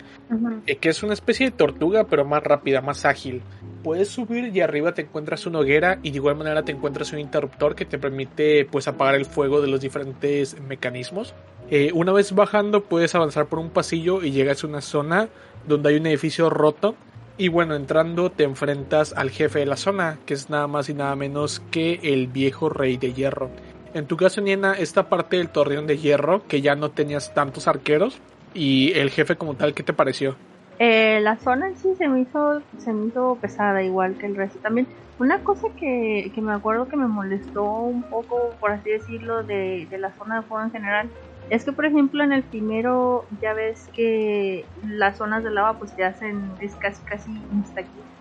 eh, 0.66 0.76
que 0.76 0.88
es 0.88 1.04
una 1.04 1.12
especie 1.12 1.46
de 1.46 1.56
tortuga, 1.56 2.04
pero 2.04 2.24
más 2.24 2.42
rápida, 2.42 2.80
más 2.80 3.04
ágil. 3.04 3.42
Puedes 3.84 4.08
subir 4.08 4.54
y 4.54 4.60
arriba 4.60 4.92
te 4.92 5.02
encuentras 5.02 5.46
una 5.46 5.60
hoguera 5.60 6.00
y 6.02 6.10
de 6.10 6.16
igual 6.16 6.36
manera 6.36 6.64
te 6.64 6.72
encuentras 6.72 7.12
un 7.12 7.20
interruptor 7.20 7.76
que 7.76 7.84
te 7.84 7.98
permite 7.98 8.64
pues 8.64 8.88
apagar 8.88 9.14
el 9.14 9.24
fuego 9.24 9.60
de 9.60 9.68
los 9.68 9.80
diferentes 9.80 10.60
mecanismos. 10.60 11.32
Eh, 11.70 11.92
una 11.94 12.12
vez 12.12 12.34
bajando 12.34 12.82
puedes 12.82 13.14
avanzar 13.14 13.46
por 13.46 13.60
un 13.60 13.70
pasillo 13.70 14.22
y 14.24 14.32
llegas 14.32 14.64
a 14.64 14.66
una 14.66 14.80
zona 14.80 15.28
donde 15.68 15.90
hay 15.90 15.96
un 15.96 16.06
edificio 16.06 16.50
roto 16.50 16.96
Y 17.38 17.48
bueno, 17.48 17.76
entrando 17.76 18.30
te 18.30 18.42
enfrentas 18.42 19.14
al 19.16 19.30
jefe 19.30 19.60
de 19.60 19.66
la 19.66 19.76
zona, 19.76 20.18
que 20.26 20.34
es 20.34 20.50
nada 20.50 20.66
más 20.66 20.88
y 20.88 20.94
nada 20.94 21.14
menos 21.16 21.60
que 21.70 22.00
el 22.02 22.26
viejo 22.26 22.68
rey 22.68 22.96
de 22.98 23.14
hierro. 23.14 23.50
En 23.94 24.06
tu 24.06 24.16
caso, 24.16 24.40
Niena, 24.40 24.74
esta 24.74 25.08
parte 25.08 25.36
del 25.36 25.48
torreón 25.48 25.86
de 25.86 25.96
hierro, 25.96 26.46
que 26.46 26.60
ya 26.60 26.74
no 26.74 26.90
tenías 26.90 27.32
tantos 27.32 27.66
arqueros, 27.66 28.20
y 28.52 28.92
el 28.92 29.10
jefe 29.10 29.36
como 29.36 29.54
tal, 29.54 29.72
¿qué 29.74 29.82
te 29.82 29.92
pareció? 29.92 30.36
Eh, 30.78 31.20
la 31.20 31.38
zona 31.38 31.68
en 31.68 31.76
sí 31.76 31.94
se 31.96 32.08
me 32.08 32.22
hizo 32.22 32.62
se 32.78 32.92
me 32.92 33.08
hizo 33.08 33.38
pesada 33.40 33.82
igual 33.82 34.16
que 34.16 34.26
el 34.26 34.34
resto 34.34 34.58
también 34.60 34.86
una 35.18 35.44
cosa 35.44 35.68
que, 35.78 36.32
que 36.34 36.40
me 36.40 36.54
acuerdo 36.54 36.88
que 36.88 36.96
me 36.96 37.06
molestó 37.06 37.64
un 37.64 38.02
poco 38.02 38.54
por 38.58 38.70
así 38.70 38.88
decirlo 38.88 39.42
de, 39.42 39.86
de 39.90 39.98
la 39.98 40.10
zona 40.12 40.40
de 40.40 40.48
juego 40.48 40.64
en 40.64 40.70
general 40.70 41.10
es 41.50 41.64
que 41.64 41.72
por 41.72 41.84
ejemplo 41.84 42.22
en 42.22 42.32
el 42.32 42.44
primero 42.44 43.26
ya 43.42 43.52
ves 43.52 43.90
que 43.92 44.64
las 44.82 45.18
zonas 45.18 45.44
de 45.44 45.50
lava 45.50 45.78
pues 45.78 45.94
te 45.94 46.04
hacen 46.04 46.54
es 46.60 46.76
casi 46.76 47.04
casi 47.04 47.30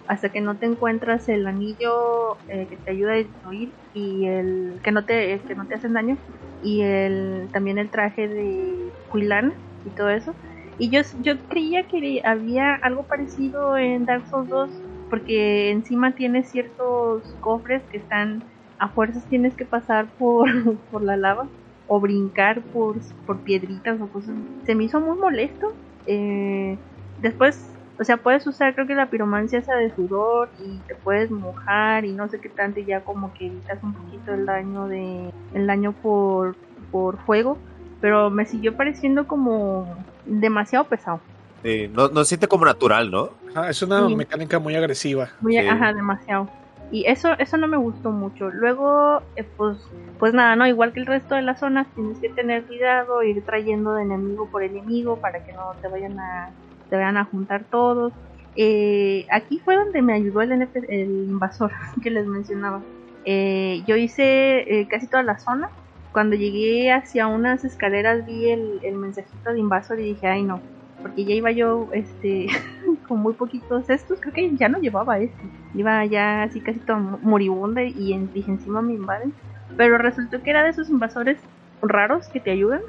hasta 0.07 0.31
que 0.31 0.41
no 0.41 0.57
te 0.57 0.65
encuentras 0.65 1.29
el 1.29 1.45
anillo 1.45 2.37
eh, 2.47 2.67
que 2.67 2.77
te 2.77 2.91
ayuda 2.91 3.11
a 3.11 3.17
destruir 3.17 3.75
y 3.93 4.25
el 4.25 4.79
que 4.83 4.91
no 4.91 5.05
te 5.05 5.39
que 5.47 5.55
no 5.55 5.67
te 5.67 5.75
hacen 5.75 5.93
daño. 5.93 6.17
Y 6.63 6.81
el 6.81 7.47
también 7.53 7.77
el 7.77 7.91
traje 7.91 8.27
de 8.27 8.91
Quillan 9.13 9.53
y 9.85 9.91
todo 9.91 10.09
eso. 10.09 10.33
Y 10.79 10.89
yo, 10.89 11.01
yo 11.21 11.33
creía 11.47 11.87
que 11.87 12.21
había 12.25 12.73
algo 12.75 13.05
parecido 13.07 13.77
en 13.77 14.05
Dark 14.05 14.27
Souls 14.27 14.49
2, 14.49 14.69
porque 15.09 15.71
encima 15.71 16.15
tiene 16.15 16.43
ciertos 16.43 17.35
cofres 17.41 17.83
que 17.91 17.97
están 17.97 18.43
a 18.79 18.89
fuerzas 18.89 19.27
tienes 19.27 19.55
que 19.55 19.65
pasar 19.65 20.07
por, 20.17 20.47
por 20.89 21.03
la 21.03 21.17
lava 21.17 21.47
o 21.89 21.99
brincar 21.99 22.61
por, 22.71 22.95
por 23.25 23.39
piedritas 23.39 23.99
o 23.99 24.07
cosas. 24.07 24.35
Se 24.65 24.75
me 24.75 24.85
hizo 24.85 25.01
muy 25.01 25.17
molesto. 25.17 25.73
Eh, 26.05 26.77
después, 27.21 27.69
o 27.99 28.03
sea, 28.03 28.17
puedes 28.17 28.45
usar 28.47 28.75
creo 28.75 28.87
que 28.87 28.95
la 28.95 29.09
piromancia 29.09 29.59
esa 29.59 29.75
de 29.75 29.93
sudor 29.95 30.49
y 30.63 30.77
te 30.87 30.95
puedes 30.95 31.29
mojar 31.31 32.05
y 32.05 32.13
no 32.13 32.29
sé 32.29 32.39
qué 32.39 32.49
tanto 32.49 32.79
y 32.79 32.85
ya 32.85 33.01
como 33.01 33.33
que 33.33 33.47
evitas 33.47 33.83
un 33.83 33.93
poquito 33.93 34.33
el 34.33 34.45
daño 34.45 34.87
de 34.87 35.29
el 35.53 35.67
daño 35.67 35.93
por 36.01 36.55
por 36.91 37.17
fuego, 37.25 37.57
pero 38.01 38.29
me 38.29 38.45
siguió 38.45 38.75
pareciendo 38.77 39.27
como 39.27 39.97
demasiado 40.25 40.85
pesado. 40.85 41.19
Sí, 41.63 41.89
no, 41.93 42.07
no 42.07 42.19
se 42.23 42.29
siente 42.29 42.47
como 42.47 42.65
natural, 42.65 43.11
¿no? 43.11 43.29
Es 43.67 43.81
una 43.81 44.07
Sí. 44.07 44.15
mecánica 44.15 44.59
muy 44.59 44.75
agresiva. 44.75 45.29
Muy, 45.41 45.53
Sí. 45.57 45.67
Ajá, 45.67 45.91
demasiado. 45.91 46.49
Y 46.91 47.05
eso, 47.07 47.37
eso 47.37 47.57
no 47.57 47.67
me 47.67 47.77
gustó 47.77 48.11
mucho. 48.11 48.49
Luego, 48.49 49.21
eh, 49.35 49.43
pues, 49.57 49.77
pues 50.17 50.33
nada, 50.33 50.55
¿no? 50.55 50.65
Igual 50.67 50.91
que 50.91 51.01
el 51.01 51.05
resto 51.05 51.35
de 51.35 51.43
las 51.43 51.59
zonas, 51.59 51.87
tienes 51.93 52.17
que 52.19 52.29
tener 52.29 52.65
cuidado, 52.65 53.21
ir 53.23 53.43
trayendo 53.45 53.93
de 53.93 54.03
enemigo 54.03 54.49
por 54.49 54.63
enemigo 54.63 55.17
para 55.17 55.45
que 55.45 55.53
no 55.53 55.73
te 55.81 55.87
vayan 55.87 56.19
a, 56.19 56.49
te 56.89 56.95
vayan 56.95 57.17
a 57.17 57.25
juntar 57.25 57.65
todos. 57.69 58.13
Eh, 58.55 59.25
aquí 59.31 59.59
fue 59.59 59.75
donde 59.75 60.01
me 60.01 60.13
ayudó 60.13 60.41
el, 60.41 60.51
NP 60.51 60.79
el 60.89 61.09
invasor 61.29 61.71
que 62.03 62.09
les 62.09 62.25
mencionaba. 62.25 62.81
Eh, 63.25 63.83
yo 63.85 63.95
hice 63.95 64.79
eh, 64.79 64.87
casi 64.87 65.07
toda 65.07 65.23
la 65.23 65.37
zona. 65.37 65.69
Cuando 66.11 66.35
llegué 66.35 66.91
hacia 66.91 67.27
unas 67.27 67.63
escaleras 67.63 68.25
vi 68.25 68.49
el, 68.49 68.79
el 68.83 68.95
mensajito 68.95 69.53
de 69.53 69.59
invasor 69.59 69.99
y 69.99 70.13
dije, 70.13 70.25
ay 70.25 70.41
no, 70.41 70.59
porque 71.01 71.23
ya 71.23 71.35
iba 71.35 71.51
yo 71.51 71.87
este 71.93 72.47
con 73.07 73.21
muy 73.21 73.33
poquitos 73.33 73.89
estos, 73.89 74.19
creo 74.21 74.33
que 74.33 74.57
ya 74.57 74.69
no 74.69 74.79
llevaba 74.79 75.19
este, 75.19 75.43
iba 75.75 76.05
ya 76.05 76.43
así 76.43 76.61
casi 76.61 76.79
todo 76.85 76.97
moribunda 77.21 77.83
y 77.83 78.17
dije 78.33 78.51
encima 78.51 78.81
me 78.81 78.93
invaden, 78.93 79.33
pero 79.77 79.97
resultó 79.97 80.41
que 80.43 80.49
era 80.51 80.63
de 80.63 80.69
esos 80.69 80.89
invasores 80.89 81.41
raros 81.81 82.27
que 82.33 82.39
te 82.41 82.51
ayudan, 82.51 82.81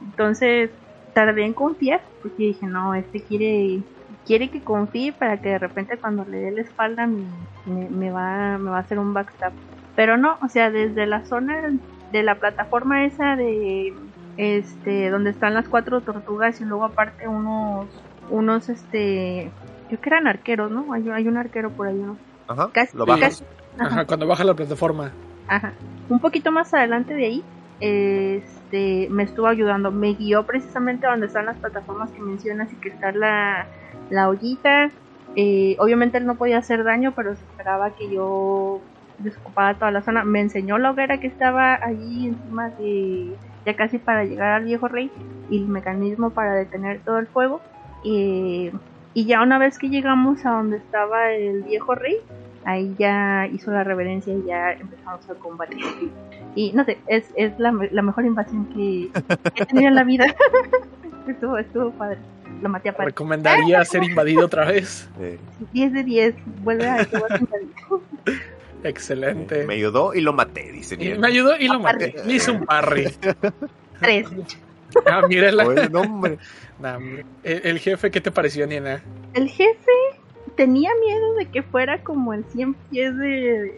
entonces 0.00 0.70
tardé 1.14 1.44
en 1.44 1.54
confiar, 1.54 2.00
porque 2.22 2.44
dije 2.44 2.66
no, 2.66 2.94
este 2.94 3.24
quiere 3.26 3.84
quiere 4.24 4.50
que 4.50 4.62
confíe 4.62 5.12
para 5.12 5.40
que 5.40 5.48
de 5.50 5.58
repente 5.58 5.98
cuando 6.00 6.24
le 6.24 6.38
dé 6.38 6.52
la 6.52 6.60
espalda 6.62 7.06
me, 7.06 7.24
me- 7.64 7.90
me 7.90 8.10
va, 8.12 8.58
me 8.58 8.70
va 8.70 8.78
a 8.78 8.80
hacer 8.80 8.98
un 8.98 9.14
backstab, 9.14 9.52
pero 9.96 10.16
no, 10.16 10.38
o 10.42 10.48
sea, 10.48 10.70
desde 10.70 11.06
la 11.06 11.24
zona 11.24 11.54
de 12.12 12.22
la 12.22 12.38
plataforma 12.38 13.04
esa 13.04 13.34
de 13.36 13.92
este 14.36 15.10
donde 15.10 15.30
están 15.30 15.54
las 15.54 15.68
cuatro 15.68 16.02
tortugas 16.04 16.60
y 16.60 16.64
luego 16.64 16.84
aparte 16.84 17.26
unos 17.26 18.05
unos 18.30 18.68
este 18.68 19.50
creo 19.88 20.00
que 20.00 20.08
eran 20.08 20.26
arqueros 20.26 20.70
no 20.70 20.92
hay, 20.92 21.08
hay 21.10 21.28
un 21.28 21.36
arquero 21.36 21.70
por 21.70 21.86
ahí 21.88 21.94
no 21.96 22.16
Ajá. 22.48 22.70
casi, 22.72 22.96
Lo 22.96 23.06
bajas. 23.06 23.40
casi 23.40 23.44
Ajá, 23.78 23.86
ajá, 23.94 24.04
cuando 24.06 24.26
baja 24.26 24.44
la 24.44 24.54
plataforma. 24.54 25.12
ajá. 25.48 25.72
un 26.08 26.18
poquito 26.20 26.50
más 26.52 26.72
adelante 26.74 27.14
de 27.14 27.24
ahí 27.26 27.44
este 27.80 29.08
me 29.10 29.22
estuvo 29.24 29.46
ayudando 29.46 29.90
me 29.90 30.14
guió 30.14 30.44
precisamente 30.46 31.06
a 31.06 31.10
donde 31.10 31.26
están 31.26 31.46
las 31.46 31.56
plataformas 31.58 32.10
que 32.10 32.20
mencionas 32.20 32.72
y 32.72 32.76
que 32.76 32.88
está 32.88 33.12
la 33.12 33.66
la 34.10 34.28
ollita 34.28 34.90
Eh, 35.38 35.76
obviamente 35.80 36.16
él 36.16 36.24
no 36.24 36.36
podía 36.36 36.56
hacer 36.58 36.82
daño 36.82 37.12
pero 37.14 37.34
se 37.36 37.42
esperaba 37.44 37.90
que 37.90 38.08
yo 38.10 38.80
desocupara 39.18 39.74
toda 39.74 39.90
la 39.90 40.00
zona 40.00 40.24
me 40.24 40.40
enseñó 40.40 40.78
la 40.78 40.90
hoguera 40.92 41.18
que 41.20 41.26
estaba 41.26 41.74
allí 41.74 42.28
encima 42.28 42.70
de 42.70 43.34
ya 43.66 43.74
casi 43.76 43.98
para 43.98 44.24
llegar 44.24 44.52
al 44.52 44.64
viejo 44.64 44.88
rey 44.88 45.10
y 45.50 45.58
el 45.58 45.68
mecanismo 45.68 46.30
para 46.30 46.54
detener 46.54 47.00
todo 47.04 47.18
el 47.18 47.26
fuego. 47.26 47.60
Y, 48.08 48.70
y 49.14 49.24
ya 49.26 49.42
una 49.42 49.58
vez 49.58 49.78
que 49.78 49.88
llegamos 49.88 50.46
a 50.46 50.50
donde 50.50 50.76
estaba 50.76 51.32
el 51.32 51.62
viejo 51.64 51.94
rey, 51.96 52.16
ahí 52.64 52.94
ya 52.98 53.48
hizo 53.52 53.70
la 53.72 53.82
reverencia 53.82 54.32
y 54.32 54.44
ya 54.46 54.72
empezamos 54.72 55.28
a 55.28 55.34
combatir. 55.34 55.84
Y 56.54 56.72
no 56.72 56.84
sé, 56.84 56.98
es, 57.08 57.24
es 57.36 57.58
la, 57.58 57.72
me- 57.72 57.90
la 57.90 58.02
mejor 58.02 58.24
invasión 58.24 58.66
que 58.66 59.10
he 59.56 59.66
tenido 59.66 59.88
en 59.88 59.94
la 59.96 60.04
vida. 60.04 60.26
estuvo, 61.28 61.58
estuvo 61.58 61.90
padre. 61.90 62.18
Lo 62.62 62.68
maté 62.68 62.90
a 62.90 62.96
par. 62.96 63.06
Recomendaría 63.06 63.84
ser 63.84 64.04
invadido 64.04 64.46
otra 64.46 64.64
vez. 64.66 65.10
Eh, 65.20 65.38
10 65.72 65.92
de 65.92 66.04
10. 66.04 66.34
Vuelve 66.62 66.88
a 66.88 66.94
a 66.94 67.00
invadir. 67.02 67.68
Excelente. 68.84 69.64
me 69.66 69.74
ayudó 69.74 70.14
y 70.14 70.20
lo 70.20 70.32
maté, 70.32 70.70
dice 70.70 70.96
Y 70.98 71.18
me 71.18 71.26
ayudó 71.26 71.56
y 71.58 71.66
lo 71.66 71.80
maté. 71.80 72.14
Le 72.24 72.34
hice 72.34 72.50
un 72.52 72.64
parry. 72.64 73.08
Tres. 74.00 74.28
Ah, 75.06 75.26
mírala. 75.26 75.66
Oye, 75.66 75.88
no, 75.88 76.00
hombre. 76.02 76.38
Nah, 76.78 76.96
hombre. 76.96 77.24
el, 77.42 77.60
el 77.64 77.78
jefe, 77.78 78.10
¿qué 78.10 78.20
te 78.20 78.30
pareció, 78.30 78.66
Niena? 78.66 79.02
El 79.32 79.48
jefe 79.48 79.92
tenía 80.56 80.90
miedo 81.00 81.34
de 81.34 81.46
que 81.46 81.62
fuera 81.62 82.02
como 82.02 82.34
el 82.34 82.44
100 82.44 82.74
pies 82.90 83.16
de, 83.16 83.74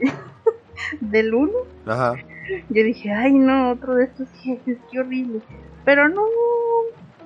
del 1.01 1.35
1. 1.35 1.53
Ajá. 1.87 2.17
Yo 2.71 2.83
dije, 2.83 3.13
ay 3.13 3.35
no, 3.35 3.71
otro 3.73 3.95
de 3.95 4.05
estos 4.05 4.29
jefes, 4.43 4.79
qué 4.91 5.01
horrible. 5.01 5.41
Pero 5.85 6.09
no, 6.09 6.23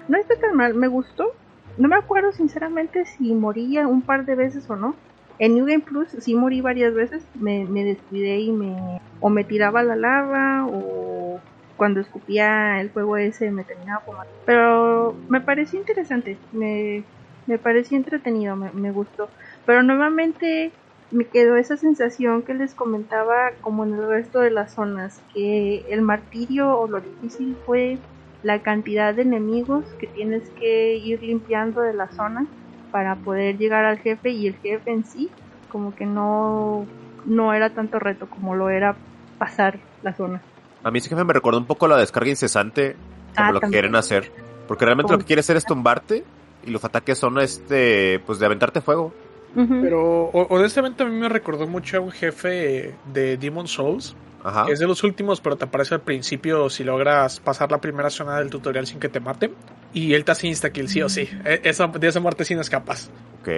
no 0.09 0.19
está 0.19 0.37
tan 0.37 0.57
mal, 0.57 0.75
me 0.75 0.89
gustó. 0.89 1.33
No 1.79 1.89
me 1.89 1.97
acuerdo 1.97 2.33
sinceramente 2.33 3.07
si 3.07 3.33
moría 3.35 3.87
un 3.87 4.03
par 4.03 4.27
de 4.27 4.35
veces 4.35 4.69
o 4.69 4.77
no. 4.77 4.95
En 5.39 5.55
New 5.55 5.67
Game 5.67 5.81
Plus 5.81 6.09
sí 6.21 6.35
morí 6.35 6.61
varias 6.61 6.95
veces, 6.95 7.25
me, 7.35 7.65
me 7.65 7.85
descuidé 7.85 8.41
y 8.41 8.53
me 8.53 9.01
o 9.21 9.31
me 9.31 9.45
tiraba 9.45 9.81
a 9.81 9.85
la 9.85 9.97
lava 9.97 10.67
o 10.67 11.41
cuando 11.83 11.99
escupía 11.99 12.81
el 12.81 12.91
fuego 12.91 13.17
ese 13.17 13.51
me 13.51 13.65
terminaba 13.65 14.05
matar. 14.07 14.33
Pero 14.47 15.17
me 15.29 15.41
pareció 15.41 15.81
interesante, 15.81 16.39
me, 16.53 17.03
me 17.49 17.59
pareció 17.59 17.97
entretenido, 17.97 18.55
me, 18.55 18.71
me 18.71 18.93
gustó. 18.93 19.29
Pero 19.67 19.83
nuevamente 19.83 20.71
me 21.11 21.27
quedó 21.27 21.57
esa 21.57 21.77
sensación 21.77 22.45
que 22.45 22.55
les 22.55 22.77
comentaba 22.77 23.51
como 23.63 23.85
en 23.85 23.95
el 23.95 24.09
resto 24.09 24.39
de 24.39 24.53
las 24.53 24.75
zonas, 24.75 25.25
que 25.35 25.79
el 25.89 26.03
martirio 26.03 26.79
o 26.79 26.87
lo 26.87 27.01
difícil 27.01 27.57
fue 27.67 27.99
la 28.43 28.63
cantidad 28.63 29.13
de 29.13 29.23
enemigos 29.23 29.85
que 29.99 30.07
tienes 30.07 30.49
que 30.51 30.95
ir 30.95 31.21
limpiando 31.21 31.81
de 31.81 31.95
la 31.95 32.13
zona 32.13 32.47
para 32.93 33.17
poder 33.17 33.59
llegar 33.59 33.85
al 33.87 33.99
jefe 33.99 34.31
y 34.31 34.47
el 34.47 34.55
jefe 34.55 34.93
en 34.93 35.05
sí 35.05 35.29
como 35.67 35.97
que 35.97 36.07
no 36.07 36.87
no 37.25 37.53
era 37.55 37.71
tanto 37.71 37.99
reto 37.99 38.31
como 38.31 38.55
lo 38.55 38.71
era 38.71 38.95
pasar 39.37 39.81
la 40.01 40.15
zona. 40.15 40.52
A 40.85 40.91
mí 40.91 40.99
ese 40.99 41.09
jefe 41.09 41.25
me 41.25 41.33
recordó 41.33 41.59
un 41.59 41.67
poco 41.67 41.87
la 41.89 41.97
descarga 41.97 42.31
incesante, 42.31 42.97
como 43.37 43.49
Ah, 43.49 43.53
lo 43.53 43.61
que 43.61 43.69
quieren 43.69 43.95
hacer. 43.97 44.31
Porque 44.67 44.85
realmente 44.85 45.13
lo 45.13 45.19
que 45.19 45.25
quiere 45.25 45.41
hacer 45.41 45.57
es 45.57 45.65
tumbarte 45.65 46.25
y 46.65 46.71
los 46.71 46.85
ataques 46.85 47.19
son 47.19 47.39
este, 47.39 48.21
pues 48.27 48.39
de 48.39 48.47
aventarte 48.47 48.81
fuego. 48.81 49.13
Pero 49.55 50.31
honestamente 50.31 51.03
a 51.03 51.07
mí 51.07 51.15
me 51.15 51.29
recordó 51.29 51.67
mucho 51.67 51.99
a 51.99 52.01
un 52.01 52.11
jefe 52.11 52.95
de 53.13 53.37
Demon 53.37 53.69
Souls. 53.69 54.17
Ajá. 54.43 54.67
Es 54.69 54.79
de 54.79 54.87
los 54.87 55.05
últimos, 55.05 55.41
pero 55.41 55.57
te 55.57 55.67
aparece 55.67 55.95
al 55.95 56.01
principio 56.01 56.69
si 56.71 56.85
logras 56.85 57.39
pasar 57.39 57.71
la 57.71 57.81
primera 57.81 58.11
zona 58.11 58.39
del 58.39 58.51
tutorial 58.51 58.87
sin 58.87 58.99
que 58.99 59.09
te 59.09 59.21
maten. 59.21 59.53
Y 59.95 60.15
él 60.15 60.25
te 60.25 60.33
hace 60.33 60.47
insta-kill, 60.47 60.89
sí 60.89 61.03
o 61.03 61.09
sí. 61.09 61.29
E- 61.45 61.61
Esa, 61.65 61.87
de 61.89 62.09
esa 62.09 62.21
muerte 62.21 62.45
sí 62.45 62.55
no 62.55 62.61
escapas. 62.63 63.11
Ok. 63.41 63.49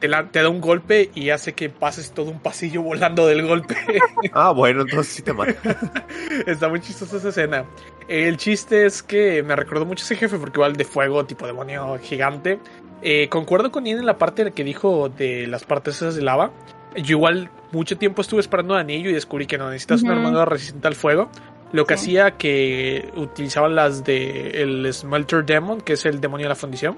Te, 0.00 0.08
la- 0.08 0.28
te 0.30 0.42
da 0.42 0.48
un 0.48 0.60
golpe 0.60 1.10
y 1.14 1.30
hace 1.30 1.52
que 1.52 1.68
pases 1.70 2.12
todo 2.12 2.30
un 2.30 2.40
pasillo 2.40 2.82
volando 2.82 3.26
del 3.26 3.46
golpe. 3.46 3.76
Ah, 4.32 4.50
bueno, 4.52 4.82
entonces 4.82 5.12
sí 5.12 5.22
te 5.22 5.32
mata. 5.32 5.54
Está 6.46 6.68
muy 6.68 6.80
chistosa 6.80 7.18
esa 7.18 7.28
escena. 7.28 7.64
El 8.08 8.36
chiste 8.36 8.86
es 8.86 9.02
que 9.02 9.42
me 9.42 9.54
recordó 9.54 9.84
mucho 9.86 10.02
ese 10.04 10.16
jefe 10.16 10.38
porque 10.38 10.58
igual 10.58 10.74
de 10.76 10.84
fuego, 10.84 11.24
tipo 11.26 11.46
demonio 11.46 11.98
gigante. 12.02 12.58
Eh, 13.02 13.28
concuerdo 13.28 13.70
con 13.70 13.84
Ian 13.86 13.98
en 14.00 14.06
la 14.06 14.18
parte 14.18 14.50
que 14.52 14.64
dijo 14.64 15.08
de 15.10 15.46
las 15.46 15.64
partes 15.64 15.96
esas 15.96 16.16
de 16.16 16.22
lava. 16.22 16.50
Yo 16.96 17.16
igual 17.16 17.50
mucho 17.72 17.98
tiempo 17.98 18.22
estuve 18.22 18.40
esperando 18.40 18.74
anillo 18.74 19.10
y 19.10 19.12
descubrí 19.12 19.46
que 19.46 19.58
no 19.58 19.66
necesitas 19.68 20.02
una 20.02 20.12
Ujú. 20.12 20.20
armadura 20.20 20.44
resistente 20.46 20.88
al 20.88 20.94
fuego. 20.94 21.28
Lo 21.74 21.84
que 21.86 21.96
Sí. 21.96 22.10
hacía 22.18 22.30
que 22.38 23.10
utilizaban 23.16 23.74
las 23.74 24.04
de 24.04 24.62
el 24.62 24.92
Smelter 24.92 25.44
Demon, 25.44 25.80
que 25.80 25.94
es 25.94 26.06
el 26.06 26.20
demonio 26.20 26.44
de 26.44 26.48
la 26.50 26.54
fundición. 26.54 26.96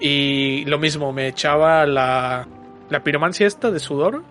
Y 0.00 0.64
lo 0.66 0.78
mismo, 0.78 1.12
me 1.12 1.28
echaba 1.28 1.86
la, 1.86 2.46
la 2.90 3.00
piromancia 3.02 3.46
esta 3.46 3.70
de 3.70 3.80
sudor 3.80 4.22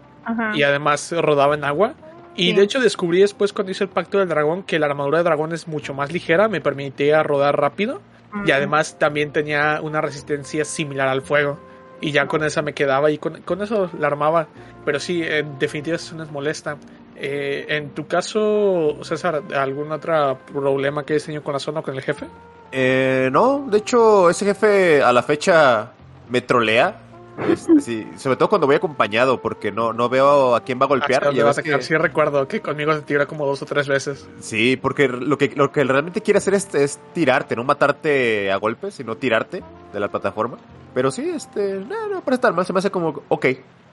y 0.53 0.63
además 0.63 1.11
rodaba 1.17 1.55
en 1.55 1.63
agua. 1.63 1.93
Y 2.35 2.49
Sí. 2.49 2.53
de 2.53 2.63
hecho 2.63 2.79
descubrí 2.79 3.21
después 3.21 3.53
cuando 3.53 3.71
hice 3.71 3.85
el 3.85 3.89
pacto 3.89 4.19
del 4.19 4.27
dragón 4.27 4.63
que 4.63 4.77
la 4.77 4.87
armadura 4.87 5.19
de 5.19 5.23
dragón 5.23 5.53
es 5.53 5.67
mucho 5.67 5.93
más 5.93 6.11
ligera, 6.11 6.47
me 6.49 6.59
permitía 6.61 7.23
rodar 7.23 7.57
rápido 7.59 8.01
y 8.45 8.51
además 8.51 8.99
también 8.99 9.31
tenía 9.31 9.79
una 9.81 10.01
resistencia 10.01 10.65
similar 10.65 11.07
al 11.07 11.21
fuego. 11.21 11.57
Y 12.01 12.11
ya 12.11 12.27
con 12.27 12.43
esa 12.43 12.61
me 12.61 12.73
quedaba 12.73 13.09
y 13.09 13.17
con, 13.17 13.41
con 13.43 13.61
eso 13.61 13.89
la 13.97 14.07
armaba. 14.07 14.47
Pero 14.83 14.99
sí, 14.99 15.23
en 15.23 15.57
definitiva 15.57 15.95
eso 15.95 16.13
no 16.15 16.23
es 16.23 16.31
molesta. 16.31 16.75
Eh, 17.15 17.65
en 17.69 17.91
tu 17.91 18.07
caso, 18.07 18.97
César, 19.03 19.41
¿algún 19.55 19.91
otro 19.91 20.37
problema 20.51 21.03
que 21.05 21.13
hayas 21.13 21.25
tenido 21.25 21.43
con 21.43 21.53
la 21.53 21.59
zona 21.59 21.79
o 21.79 21.83
con 21.83 21.95
el 21.95 22.01
jefe? 22.01 22.27
Eh, 22.71 23.29
no, 23.31 23.65
de 23.69 23.77
hecho, 23.77 24.29
ese 24.29 24.45
jefe 24.45 25.01
a 25.01 25.13
la 25.13 25.23
fecha 25.23 25.91
me 26.29 26.41
trolea. 26.41 27.01
Este, 27.49 27.79
sí, 27.81 28.07
sobre 28.17 28.35
todo 28.37 28.49
cuando 28.49 28.67
voy 28.67 28.75
acompañado, 28.75 29.41
porque 29.41 29.71
no, 29.71 29.93
no 29.93 30.09
veo 30.09 30.55
a 30.55 30.61
quién 30.63 30.79
va 30.79 30.85
a 30.85 30.89
golpear. 30.89 31.23
Vas 31.25 31.35
ves 31.35 31.57
a 31.57 31.63
que- 31.63 31.81
Sí 31.81 31.95
recuerdo 31.95 32.47
que 32.47 32.61
conmigo 32.61 32.93
se 32.93 33.01
tira 33.01 33.25
como 33.25 33.45
dos 33.45 33.61
o 33.61 33.65
tres 33.65 33.87
veces. 33.87 34.27
Sí, 34.39 34.75
porque 34.77 35.07
lo 35.07 35.37
que, 35.37 35.53
lo 35.55 35.71
que 35.71 35.83
realmente 35.83 36.21
quiere 36.21 36.39
hacer 36.39 36.53
es, 36.53 36.73
es 36.75 36.99
tirarte, 37.13 37.55
no 37.55 37.63
matarte 37.63 38.51
a 38.51 38.57
golpes, 38.57 38.95
sino 38.95 39.15
tirarte 39.15 39.63
de 39.93 39.99
la 39.99 40.09
plataforma. 40.09 40.57
Pero 40.93 41.11
sí, 41.11 41.29
este, 41.29 41.75
no, 41.75 42.07
no 42.09 42.21
parece 42.21 42.41
tan 42.41 42.55
mal, 42.55 42.65
se 42.65 42.73
me 42.73 42.79
hace 42.79 42.89
como, 42.91 43.21
ok, 43.29 43.45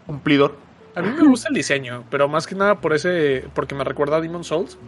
cumplidor. 0.07 0.55
A 0.95 1.01
mí 1.03 1.09
me 1.11 1.27
gusta 1.27 1.49
el 1.49 1.55
diseño, 1.55 2.05
pero 2.11 2.29
más 2.29 2.47
que 2.47 2.55
nada 2.55 2.81
por 2.81 2.93
ese, 2.93 3.45
porque 3.55 3.75
me 3.75 3.85
recuerda 3.85 4.17
a 4.17 4.21
Demon 4.21 4.45
Souls. 4.45 4.79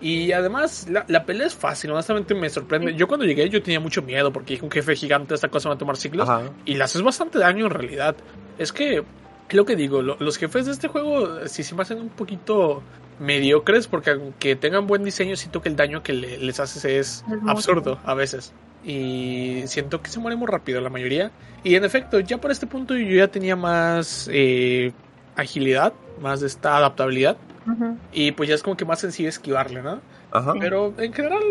Y 0.00 0.32
además, 0.32 0.88
la, 0.90 1.04
la 1.08 1.24
pelea 1.24 1.46
es 1.46 1.54
fácil, 1.54 1.90
honestamente 1.92 2.34
me 2.34 2.50
sorprende. 2.50 2.94
Yo 2.94 3.06
cuando 3.06 3.24
llegué 3.24 3.48
yo 3.48 3.62
tenía 3.62 3.78
mucho 3.78 4.02
miedo 4.02 4.32
porque 4.32 4.54
dije 4.54 4.64
un 4.64 4.70
jefe 4.70 4.96
gigante, 4.96 5.34
esta 5.34 5.48
cosa 5.48 5.68
va 5.68 5.76
a 5.76 5.78
tomar 5.78 5.96
siglos. 5.96 6.28
Ajá. 6.28 6.50
Y 6.64 6.74
le 6.74 6.82
haces 6.84 7.02
bastante 7.02 7.38
daño 7.38 7.66
en 7.66 7.70
realidad. 7.70 8.16
Es 8.58 8.72
que, 8.72 9.04
es 9.48 9.54
lo 9.54 9.64
que 9.64 9.76
digo, 9.76 10.02
lo- 10.02 10.16
los 10.18 10.38
jefes 10.38 10.66
de 10.66 10.72
este 10.72 10.88
juego 10.88 11.46
sí 11.46 11.62
se 11.62 11.74
me 11.76 11.82
hacen 11.82 12.00
un 12.00 12.08
poquito 12.08 12.82
mediocres 13.20 13.86
porque 13.86 14.10
aunque 14.10 14.56
tengan 14.56 14.86
buen 14.88 15.04
diseño, 15.04 15.36
siento 15.36 15.62
que 15.62 15.68
el 15.68 15.76
daño 15.76 16.02
que 16.02 16.14
le- 16.14 16.38
les 16.38 16.58
haces 16.58 16.84
es 16.84 17.24
absurdo 17.46 18.00
a 18.04 18.14
veces. 18.14 18.52
Y 18.84 19.62
siento 19.66 20.02
que 20.02 20.10
se 20.10 20.18
muere 20.18 20.36
muy 20.36 20.48
rápido 20.48 20.80
la 20.80 20.90
mayoría. 20.90 21.30
Y 21.62 21.76
en 21.76 21.84
efecto, 21.84 22.18
ya 22.18 22.38
por 22.38 22.50
este 22.50 22.66
punto 22.66 22.96
yo 22.96 23.16
ya 23.16 23.28
tenía 23.28 23.54
más 23.54 24.28
eh, 24.32 24.92
agilidad, 25.36 25.92
más 26.20 26.40
de 26.40 26.46
esta 26.46 26.76
adaptabilidad. 26.76 27.36
Y 28.12 28.32
pues 28.32 28.48
ya 28.48 28.54
es 28.54 28.62
como 28.62 28.76
que 28.76 28.84
más 28.84 29.00
sencillo 29.00 29.28
esquivarle, 29.28 29.82
¿no? 29.82 30.00
Ajá. 30.32 30.54
Pero 30.58 30.92
en 30.98 31.12
general 31.12 31.42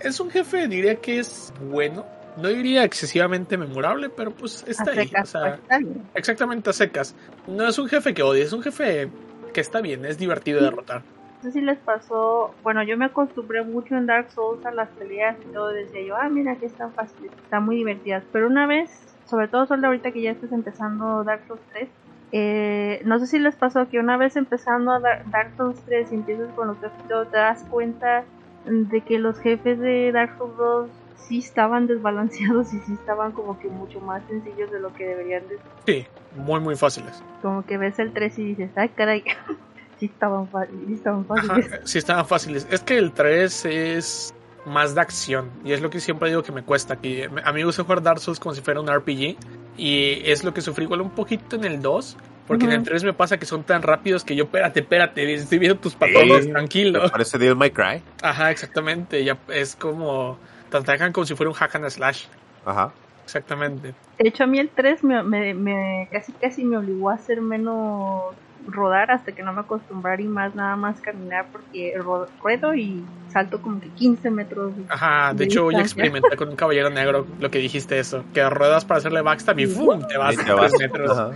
es 0.00 0.20
un 0.20 0.30
jefe, 0.30 0.68
diría 0.68 0.96
que 0.96 1.18
es 1.18 1.52
bueno. 1.70 2.04
No 2.36 2.48
diría 2.48 2.84
excesivamente 2.84 3.56
memorable, 3.56 4.10
pero 4.10 4.30
pues 4.30 4.62
está 4.68 4.90
A 4.90 4.94
ahí. 4.94 5.08
secas, 5.08 5.34
o 5.34 5.38
sea, 5.40 5.58
pues, 5.68 5.82
exactamente 6.14 6.68
a 6.68 6.72
secas. 6.74 7.14
No 7.46 7.66
es 7.66 7.78
un 7.78 7.88
jefe 7.88 8.12
que 8.12 8.22
odie, 8.22 8.42
es 8.42 8.52
un 8.52 8.62
jefe 8.62 9.08
que 9.54 9.60
está 9.62 9.80
bien, 9.80 10.04
es 10.04 10.18
divertido 10.18 10.58
de 10.58 10.66
derrotar. 10.66 11.02
No 11.38 11.42
sé 11.42 11.52
si 11.52 11.60
les 11.62 11.78
pasó, 11.78 12.54
bueno, 12.62 12.82
yo 12.82 12.96
me 12.98 13.06
acostumbré 13.06 13.62
mucho 13.62 13.96
en 13.96 14.04
Dark 14.06 14.30
Souls 14.32 14.64
a 14.66 14.70
las 14.70 14.88
peleas 14.90 15.36
y 15.48 15.52
todo, 15.52 15.68
decía 15.68 16.02
yo, 16.02 16.16
ah, 16.16 16.28
mira 16.28 16.56
que 16.56 16.66
están 16.66 16.92
fáciles, 16.92 17.30
están 17.42 17.64
muy 17.64 17.76
divertidas, 17.76 18.22
pero 18.32 18.48
una 18.48 18.66
vez, 18.66 18.90
sobre 19.28 19.48
todo 19.48 19.66
solo 19.66 19.86
ahorita 19.86 20.12
que 20.12 20.20
ya 20.22 20.32
estás 20.32 20.52
empezando 20.52 21.24
Dark 21.24 21.42
Souls 21.46 21.62
3, 21.72 21.88
eh, 22.32 23.00
no 23.04 23.18
sé 23.18 23.26
si 23.26 23.38
les 23.38 23.56
pasó 23.56 23.88
que 23.88 23.98
una 23.98 24.16
vez 24.16 24.36
empezando 24.36 24.90
a 24.92 25.00
Dar- 25.00 25.22
Dark 25.30 25.54
Souls 25.56 25.82
3 25.84 26.10
y 26.12 26.16
empiezas 26.16 26.52
con 26.54 26.68
los 26.68 26.76
todo, 27.08 27.26
te 27.26 27.36
das 27.38 27.64
cuenta 27.70 28.24
de 28.64 29.00
que 29.02 29.18
los 29.18 29.38
jefes 29.40 29.78
de 29.78 30.10
Dark 30.12 30.36
Souls 30.38 30.56
2 30.56 30.90
sí 31.28 31.38
estaban 31.38 31.86
desbalanceados 31.86 32.72
y 32.74 32.78
sí 32.80 32.92
estaban 32.94 33.32
como 33.32 33.58
que 33.58 33.68
mucho 33.68 34.00
más 34.00 34.22
sencillos 34.26 34.70
de 34.72 34.80
lo 34.80 34.92
que 34.92 35.04
deberían 35.06 35.46
de 35.48 35.58
Sí, 35.86 36.06
muy, 36.32 36.60
muy 36.60 36.74
fáciles. 36.76 37.22
como 37.42 37.64
que 37.64 37.78
ves 37.78 37.98
el 38.00 38.12
3 38.12 38.36
y 38.38 38.44
dices, 38.44 38.70
ay 38.76 38.88
caray, 38.90 39.24
sí 39.98 40.06
estaban, 40.06 40.48
sí 40.86 40.94
estaban 40.94 41.24
Ajá, 41.30 41.54
fáciles. 41.54 41.80
sí, 41.84 41.98
estaban 41.98 42.26
fáciles. 42.26 42.66
Es 42.70 42.80
que 42.82 42.98
el 42.98 43.12
3 43.12 43.64
es 43.66 44.34
más 44.66 44.94
de 44.94 45.00
acción. 45.00 45.50
Y 45.64 45.72
es 45.72 45.80
lo 45.80 45.88
que 45.90 46.00
siempre 46.00 46.28
digo 46.28 46.42
que 46.42 46.52
me 46.52 46.62
cuesta. 46.62 46.96
Que 46.96 47.24
a 47.44 47.52
mí 47.52 47.60
me 47.60 47.64
gusta 47.64 47.82
jugar 47.84 48.02
Dark 48.02 48.18
Souls 48.20 48.38
como 48.40 48.54
si 48.54 48.60
fuera 48.60 48.80
un 48.80 48.88
RPG. 48.92 49.36
Y 49.78 50.22
es 50.30 50.44
lo 50.44 50.52
que 50.52 50.60
sufrí 50.60 50.84
igual 50.84 51.00
un 51.00 51.10
poquito 51.10 51.56
en 51.56 51.64
el 51.64 51.80
2. 51.80 52.16
Porque 52.46 52.64
en 52.64 52.72
el 52.72 52.78
Ujú. 52.78 52.90
3 52.90 53.04
me 53.04 53.12
pasa 53.12 53.38
que 53.38 53.46
son 53.46 53.64
tan 53.64 53.82
rápidos 53.82 54.22
que 54.22 54.36
yo, 54.36 54.44
espérate, 54.44 54.78
espérate, 54.80 55.34
estoy 55.34 55.58
viendo 55.58 55.78
tus 55.80 55.94
patrones, 55.96 56.44
Sí. 56.44 56.50
tranquilo. 56.52 57.10
Parece 57.10 57.38
Devil 57.38 57.56
May 57.56 57.70
Cry. 57.72 58.02
Ajá, 58.22 58.50
exactamente. 58.52 59.24
Ya 59.24 59.36
es 59.48 59.74
como. 59.74 60.38
Te 60.70 60.76
atacan 60.76 61.12
como 61.12 61.24
si 61.26 61.34
fuera 61.34 61.50
un 61.50 61.56
hack 61.56 61.74
and 61.74 61.88
slash. 61.90 62.26
Ajá. 62.64 62.92
Exactamente. 63.24 63.94
De 64.18 64.28
hecho, 64.28 64.44
a 64.44 64.46
mí 64.46 64.60
el 64.60 64.68
3 64.68 65.02
me, 65.02 65.20
me, 65.24 65.52
me- 65.54 66.08
casi 66.12 66.30
casi 66.32 66.64
me 66.64 66.76
obligó 66.78 67.10
a 67.10 67.14
hacer 67.14 67.40
menos 67.40 68.34
rodar 68.66 69.10
hasta 69.10 69.32
que 69.32 69.42
no 69.42 69.52
me 69.52 69.60
acostumbrara 69.60 70.20
y 70.20 70.26
más 70.26 70.54
nada 70.54 70.76
más 70.76 71.00
caminar 71.00 71.46
porque 71.52 71.94
ruedo 72.42 72.74
y 72.74 73.04
salto 73.32 73.60
como 73.62 73.80
que 73.80 73.88
15 73.90 74.30
metros. 74.30 74.72
Ajá, 74.88 75.32
de 75.32 75.38
De 75.38 75.44
hecho, 75.44 75.64
hoy 75.66 75.74
distancia. 75.74 76.02
experimenté 76.04 76.36
con 76.36 76.48
un 76.48 76.56
caballero 76.56 76.90
negro 76.90 77.26
lo 77.40 77.50
que 77.50 77.58
dijiste 77.58 77.98
eso. 77.98 78.24
Que 78.34 78.48
ruedas 78.50 78.84
para 78.84 78.98
hacerle 78.98 79.22
backstab 79.22 79.58
y. 79.60 79.66
¡fum! 79.66 80.00
Te 80.06 80.16
vas 80.18 80.36
Ahí 80.36 80.42
a 80.42 80.44
te 80.46 80.52
vas. 80.52 80.72
metros. 80.78 81.10
Ajá. 81.18 81.30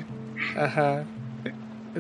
Ajá. 0.56 1.04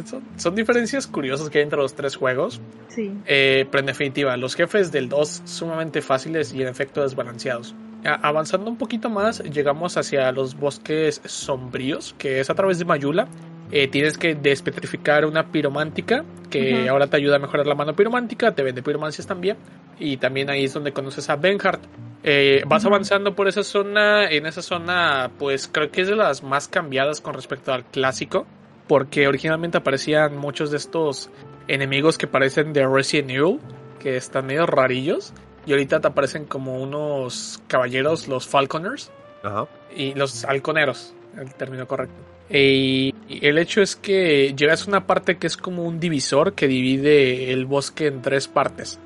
Son, 0.04 0.22
son 0.36 0.54
diferencias 0.54 1.06
curiosas 1.08 1.50
que 1.50 1.58
hay 1.58 1.64
entre 1.64 1.78
los 1.80 1.94
tres 1.94 2.14
juegos. 2.14 2.60
Sí. 2.88 3.12
Eh, 3.26 3.66
pero 3.70 3.80
en 3.80 3.86
definitiva, 3.86 4.36
los 4.36 4.54
jefes 4.54 4.92
del 4.92 5.08
2 5.08 5.42
sumamente 5.44 6.00
fáciles 6.00 6.52
y 6.54 6.62
en 6.62 6.68
efecto 6.68 7.02
desbalanceados. 7.02 7.74
A- 8.04 8.14
avanzando 8.28 8.70
un 8.70 8.76
poquito 8.76 9.10
más, 9.10 9.40
llegamos 9.42 9.96
hacia 9.96 10.30
los 10.30 10.54
bosques 10.56 11.20
sombríos, 11.24 12.14
que 12.18 12.38
es 12.40 12.48
a 12.50 12.54
través 12.54 12.78
de 12.78 12.84
Mayula. 12.84 13.26
Eh, 13.72 13.88
tienes 13.88 14.18
que 14.18 14.34
despetrificar 14.34 15.24
una 15.24 15.50
piromántica, 15.52 16.24
que 16.50 16.88
ahora 16.88 17.06
te 17.06 17.16
ayuda 17.16 17.36
a 17.36 17.38
mejorar 17.38 17.66
la 17.66 17.76
mano 17.76 17.94
piromántica, 17.94 18.52
te 18.52 18.62
vende 18.62 18.82
piromancias 18.82 19.26
también. 19.26 19.56
Y 19.98 20.16
también 20.16 20.50
ahí 20.50 20.64
es 20.64 20.74
donde 20.74 20.92
conoces 20.92 21.30
a 21.30 21.36
Benhart. 21.36 21.82
Eh, 22.22 22.62
vas 22.66 22.84
avanzando 22.84 23.34
por 23.34 23.48
esa 23.48 23.62
zona, 23.62 24.28
en 24.30 24.46
esa 24.46 24.60
zona 24.60 25.30
pues 25.38 25.68
creo 25.68 25.90
que 25.90 26.02
es 26.02 26.08
de 26.08 26.16
las 26.16 26.42
más 26.42 26.68
cambiadas 26.68 27.20
con 27.20 27.34
respecto 27.34 27.72
al 27.72 27.84
clásico, 27.84 28.46
porque 28.88 29.26
originalmente 29.26 29.78
aparecían 29.78 30.36
muchos 30.36 30.70
de 30.70 30.76
estos 30.76 31.30
enemigos 31.68 32.18
que 32.18 32.26
parecen 32.26 32.72
de 32.72 32.86
Resident 32.86 33.30
Evil, 33.30 33.60
que 33.98 34.16
están 34.16 34.46
medio 34.46 34.66
rarillos, 34.66 35.32
y 35.64 35.72
ahorita 35.72 36.00
te 36.00 36.08
aparecen 36.08 36.44
como 36.44 36.82
unos 36.82 37.62
caballeros, 37.68 38.28
los 38.28 38.48
Falconers, 38.48 39.10
Ajá. 39.42 39.66
y 39.94 40.14
los 40.14 40.44
halconeros, 40.44 41.14
el 41.38 41.54
término 41.54 41.86
correcto. 41.86 42.14
Y 42.48 43.14
y 43.28 43.46
el 43.46 43.58
hecho 43.58 43.80
es 43.80 43.94
que 43.94 44.52
llegas 44.56 44.86
a 44.86 44.90
una 44.90 45.06
parte 45.06 45.36
que 45.38 45.46
es 45.46 45.56
como 45.56 45.84
un 45.84 46.00
divisor 46.00 46.54
que 46.54 46.66
divide 46.66 47.52
el 47.52 47.64
bosque 47.64 48.08
en 48.08 48.22
tres 48.22 48.48
partes 48.48 48.98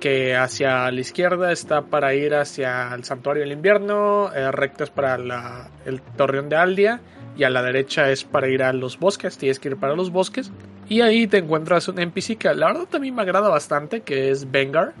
que 0.00 0.34
hacia 0.36 0.90
la 0.90 1.00
izquierda 1.00 1.52
está 1.52 1.82
para 1.82 2.14
ir 2.14 2.34
hacia 2.34 2.94
el 2.94 3.04
santuario 3.04 3.42
del 3.42 3.52
invierno, 3.52 4.32
eh, 4.34 4.50
recto 4.52 4.84
es 4.84 4.90
para 4.90 5.18
la- 5.18 5.68
el 5.84 6.00
torreón 6.00 6.48
de 6.48 6.56
Aldia 6.56 7.00
y 7.36 7.44
a 7.44 7.50
la 7.50 7.62
derecha 7.62 8.10
es 8.10 8.24
para 8.24 8.48
ir 8.48 8.62
a 8.62 8.72
los 8.72 8.98
bosques, 8.98 9.36
tienes 9.36 9.58
que 9.58 9.68
ir 9.68 9.76
para 9.76 9.94
los 9.94 10.10
bosques 10.10 10.50
y 10.88 11.00
ahí 11.02 11.26
te 11.26 11.38
encuentras 11.38 11.88
un 11.88 11.98
NPC 11.98 12.36
que 12.36 12.52
la 12.54 12.68
verdad 12.68 12.86
también 12.90 13.14
me 13.14 13.22
agrada 13.22 13.48
bastante, 13.48 14.00
que 14.00 14.30
es 14.30 14.50
Vengar 14.50 14.92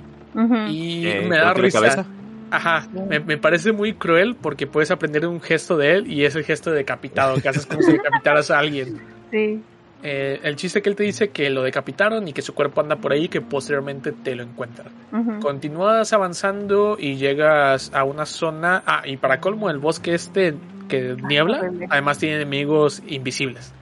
y 0.68 1.06
Eh, 1.06 1.26
me 1.28 1.36
¿que 1.36 1.42
da 1.42 1.54
risa. 1.54 1.78
cabeza? 1.80 2.06
Ajá, 2.54 2.86
me, 3.08 3.18
me 3.20 3.38
parece 3.38 3.72
muy 3.72 3.94
cruel 3.94 4.36
porque 4.40 4.66
puedes 4.66 4.90
aprender 4.90 5.26
un 5.26 5.40
gesto 5.40 5.76
de 5.76 5.94
él 5.94 6.12
y 6.12 6.24
es 6.24 6.36
el 6.36 6.44
gesto 6.44 6.70
de 6.70 6.76
decapitado, 6.76 7.40
que 7.40 7.48
haces 7.48 7.66
como 7.66 7.82
si 7.82 7.92
decapitaras 7.92 8.50
a 8.50 8.58
alguien. 8.58 9.00
Sí. 9.30 9.62
Eh, 10.04 10.40
el 10.42 10.56
chiste 10.56 10.82
que 10.82 10.90
él 10.90 10.96
te 10.96 11.04
dice 11.04 11.30
que 11.30 11.48
lo 11.48 11.62
decapitaron 11.62 12.26
y 12.26 12.32
que 12.32 12.42
su 12.42 12.54
cuerpo 12.54 12.80
anda 12.80 12.96
por 12.96 13.12
ahí 13.12 13.24
y 13.24 13.28
que 13.28 13.40
posteriormente 13.40 14.10
te 14.12 14.34
lo 14.34 14.42
encuentran. 14.42 14.88
Ujú. 15.12 15.38
Continúas 15.40 16.12
avanzando 16.12 16.96
y 16.98 17.14
llegas 17.16 17.92
a 17.94 18.02
una 18.04 18.26
zona. 18.26 18.82
Ah, 18.84 19.02
y 19.06 19.16
para 19.16 19.40
colmo, 19.40 19.70
el 19.70 19.78
bosque 19.78 20.12
este 20.14 20.54
que 20.88 21.16
niebla, 21.22 21.60
horrible. 21.60 21.86
además 21.88 22.18
tiene 22.18 22.36
enemigos 22.36 23.02
invisibles. 23.06 23.72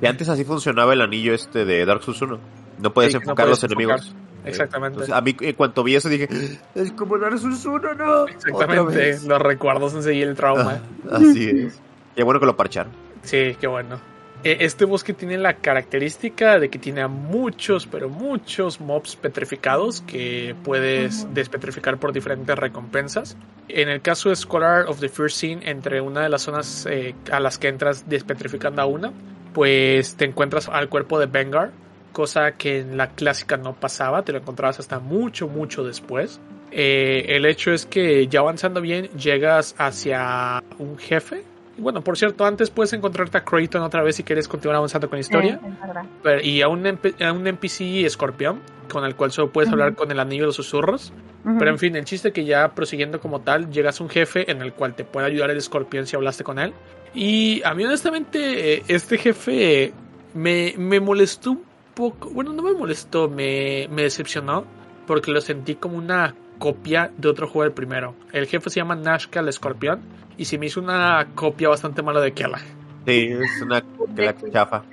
Y 0.00 0.06
antes 0.06 0.28
así 0.28 0.44
funcionaba 0.44 0.92
el 0.94 1.00
anillo 1.02 1.34
este 1.34 1.64
de 1.64 1.84
Dark 1.84 2.02
Souls 2.02 2.22
1. 2.22 2.38
No 2.80 2.92
puedes 2.94 3.12
Sí, 3.12 3.18
que 3.18 3.24
no 3.26 3.30
enfocar 3.32 3.46
puedes 3.46 3.62
los 3.62 3.70
enemigos. 3.70 4.14
Enfocar. 4.44 4.48
Exactamente. 4.50 4.94
Entonces, 5.00 5.14
a 5.14 5.20
mí, 5.20 5.36
en 5.40 5.54
cuanto 5.54 5.82
vi 5.82 5.96
eso, 5.96 6.08
dije, 6.08 6.28
es 6.74 6.92
como 6.92 7.18
Dark 7.18 7.38
Souls 7.38 7.64
1, 7.64 7.94
no. 7.94 8.26
Exactamente. 8.28 9.18
Los 9.26 9.40
recuerdos 9.40 9.94
enseguida 9.94 10.26
el 10.26 10.36
trauma. 10.36 10.80
Ah, 11.10 11.16
así 11.16 11.48
es. 11.48 11.80
Qué 12.14 12.22
bueno 12.22 12.40
que 12.40 12.46
lo 12.46 12.56
parcharon. 12.56 12.92
Sí, 13.22 13.56
qué 13.60 13.66
bueno. 13.66 13.98
Eh, 14.44 14.56
Este 14.60 14.84
bosque 14.84 15.12
tiene 15.12 15.38
la 15.38 15.54
característica 15.54 16.58
de 16.58 16.68
que 16.68 16.78
tiene 16.78 17.00
a 17.00 17.08
muchos, 17.08 17.86
pero 17.86 18.08
muchos 18.08 18.80
mobs 18.80 19.14
petrificados 19.14 20.00
que 20.02 20.56
puedes 20.64 21.32
despetrificar 21.32 21.98
por 21.98 22.12
diferentes 22.12 22.58
recompensas. 22.58 23.36
En 23.68 23.88
el 23.88 24.00
caso 24.02 24.30
de 24.30 24.36
Scholar 24.36 24.86
of 24.88 24.98
the 24.98 25.08
First 25.08 25.36
Scene, 25.38 25.60
entre 25.70 26.00
una 26.00 26.22
de 26.22 26.28
las 26.28 26.42
zonas 26.42 26.86
eh, 26.90 27.14
a 27.30 27.38
las 27.38 27.58
que 27.58 27.68
entras 27.68 28.08
despetrificando 28.08 28.82
a 28.82 28.86
una, 28.86 29.12
pues 29.54 30.16
te 30.16 30.24
encuentras 30.24 30.68
al 30.68 30.88
cuerpo 30.88 31.20
de 31.20 31.26
Bengar, 31.26 31.70
cosa 32.12 32.52
que 32.52 32.80
en 32.80 32.96
la 32.96 33.08
clásica 33.10 33.56
no 33.56 33.74
pasaba, 33.74 34.22
te 34.22 34.32
lo 34.32 34.38
encontrabas 34.38 34.78
hasta 34.80 34.98
mucho, 35.00 35.48
mucho 35.48 35.82
después. 35.84 36.40
Eh, 36.70 37.26
el 37.36 37.44
hecho 37.46 37.72
es 37.72 37.84
que 37.86 38.26
ya 38.28 38.40
avanzando 38.40 38.80
bien, 38.80 39.06
llegas 39.18 39.74
hacia 39.78 40.62
un 40.78 40.96
jefe 40.98 41.44
Y 41.76 41.80
bueno, 41.82 42.02
por 42.02 42.16
cierto, 42.18 42.44
antes 42.46 42.70
puedes 42.70 42.92
encontrarte 42.92 43.38
a 43.38 43.44
Creighton 43.44 43.82
otra 43.82 44.02
vez 44.02 44.16
si 44.16 44.22
quieres 44.24 44.46
continuar 44.48 44.76
avanzando 44.76 45.08
con 45.08 45.16
la 45.16 45.20
historia. 45.20 45.58
Sí, 45.62 45.68
es. 45.68 46.06
Pero- 46.22 46.40
y 46.42 46.60
a 46.62 46.68
un, 46.68 46.86
a 46.86 47.32
un 47.32 47.46
NPC 47.46 48.04
escorpión, 48.04 48.60
con 48.90 49.04
el 49.06 49.14
cual 49.16 49.32
solo 49.32 49.50
puedes 49.52 49.70
hablar 49.70 49.94
con 49.94 50.10
el 50.10 50.20
anillo 50.20 50.42
de 50.42 50.46
los 50.48 50.56
susurros. 50.56 51.12
Pero 51.58 51.70
en 51.70 51.78
fin, 51.78 51.96
el 51.96 52.04
chiste 52.04 52.30
que 52.32 52.44
ya 52.44 52.68
prosiguiendo 52.74 53.20
como 53.20 53.40
tal, 53.40 53.70
llegas 53.70 54.00
a 54.00 54.04
un 54.04 54.10
jefe 54.10 54.50
en 54.50 54.60
el 54.62 54.72
cual 54.74 54.94
te 54.94 55.04
puede 55.04 55.26
ayudar 55.26 55.50
el 55.50 55.56
escorpión 55.58 56.06
si 56.06 56.14
hablaste 56.14 56.44
con 56.44 56.58
él. 56.58 56.72
Y 57.14 57.62
a 57.64 57.74
mí 57.74 57.84
honestamente 57.84 58.74
eh, 58.74 58.82
este 58.88 59.18
jefe 59.18 59.84
eh, 59.84 59.92
me, 60.34 60.74
me 60.78 61.00
molestó 61.00 61.52
un 61.52 61.64
poco, 61.94 62.30
bueno, 62.30 62.52
no 62.52 62.62
me 62.62 62.72
molestó, 62.72 63.28
me, 63.28 63.88
me 63.90 64.02
decepcionó 64.02 64.64
porque 65.06 65.30
lo 65.30 65.40
sentí 65.40 65.74
como 65.74 65.96
una 65.96 66.34
copia 66.58 67.10
de 67.16 67.28
otro 67.28 67.48
juego 67.48 67.64
del 67.64 67.72
primero. 67.72 68.14
El 68.32 68.46
jefe 68.46 68.70
se 68.70 68.80
llama 68.80 68.94
Nashka 68.94 69.40
el 69.40 69.48
escorpión 69.48 70.00
y 70.36 70.44
se 70.44 70.58
me 70.58 70.66
hizo 70.66 70.80
una 70.80 71.28
copia 71.34 71.68
bastante 71.68 72.02
mala 72.02 72.20
de 72.20 72.32
Kela. 72.32 72.60
Sí, 73.06 73.28
es 73.30 73.62
una 73.62 73.82
que 74.14 74.22
la 74.22 74.36
chafa. 74.50 74.82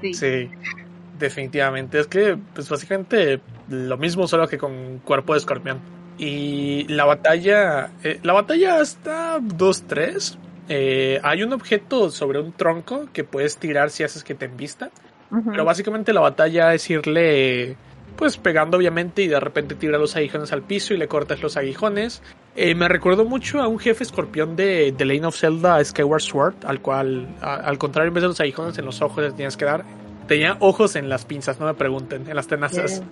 Sí. 0.00 0.12
Sí, 0.12 0.50
definitivamente. 1.18 1.98
Es 1.98 2.06
que, 2.06 2.36
pues 2.54 2.68
básicamente 2.68 3.40
lo 3.68 3.96
mismo, 3.96 4.26
solo 4.26 4.46
que 4.48 4.58
con 4.58 4.98
cuerpo 4.98 5.32
de 5.32 5.38
escorpión. 5.38 5.80
Y 6.18 6.86
la 6.88 7.06
batalla, 7.06 7.90
eh, 8.02 8.20
la 8.22 8.34
batalla 8.34 8.82
está 8.82 9.38
2-3. 9.38 10.36
Eh, 10.68 11.20
hay 11.22 11.42
un 11.42 11.54
objeto 11.54 12.10
sobre 12.10 12.38
un 12.38 12.52
tronco 12.52 13.08
que 13.14 13.24
puedes 13.24 13.56
tirar 13.56 13.88
si 13.88 14.02
haces 14.02 14.24
que 14.24 14.34
te 14.34 14.44
Pero 15.50 15.64
básicamente 15.64 16.12
la 16.12 16.20
batalla 16.20 16.74
es 16.74 16.88
irle, 16.90 17.76
pues 18.16 18.36
pegando 18.36 18.76
obviamente 18.76 19.22
y 19.22 19.28
de 19.28 19.40
repente 19.40 19.74
tira 19.74 19.98
los 19.98 20.14
aguijones 20.16 20.52
al 20.52 20.62
piso 20.62 20.94
y 20.94 20.96
le 20.96 21.08
cortas 21.08 21.42
los 21.42 21.56
aguijones. 21.56 22.22
Eh, 22.56 22.74
me 22.76 22.86
recuerdo 22.86 23.24
mucho 23.24 23.60
a 23.60 23.66
un 23.66 23.78
jefe 23.80 24.04
escorpión 24.04 24.54
de 24.54 24.94
The 24.96 25.04
Lane 25.04 25.26
of 25.26 25.36
Zelda 25.36 25.82
Skyward 25.84 26.20
Sword, 26.22 26.54
al 26.64 26.80
cual, 26.80 27.26
a- 27.40 27.56
al 27.56 27.78
contrario, 27.78 28.08
en 28.08 28.14
vez 28.14 28.22
de 28.22 28.28
los 28.28 28.40
aguijones 28.40 28.78
en 28.78 28.84
los 28.84 29.02
ojos 29.02 29.24
les 29.24 29.32
tenías 29.34 29.56
que 29.56 29.64
dar. 29.64 29.84
Tenía 30.28 30.56
ojos 30.60 30.94
en 30.96 31.08
las 31.08 31.24
pinzas, 31.24 31.58
no 31.58 31.66
me 31.66 31.74
pregunten, 31.74 32.28
en 32.28 32.36
las 32.36 32.46
tenazas. 32.46 33.02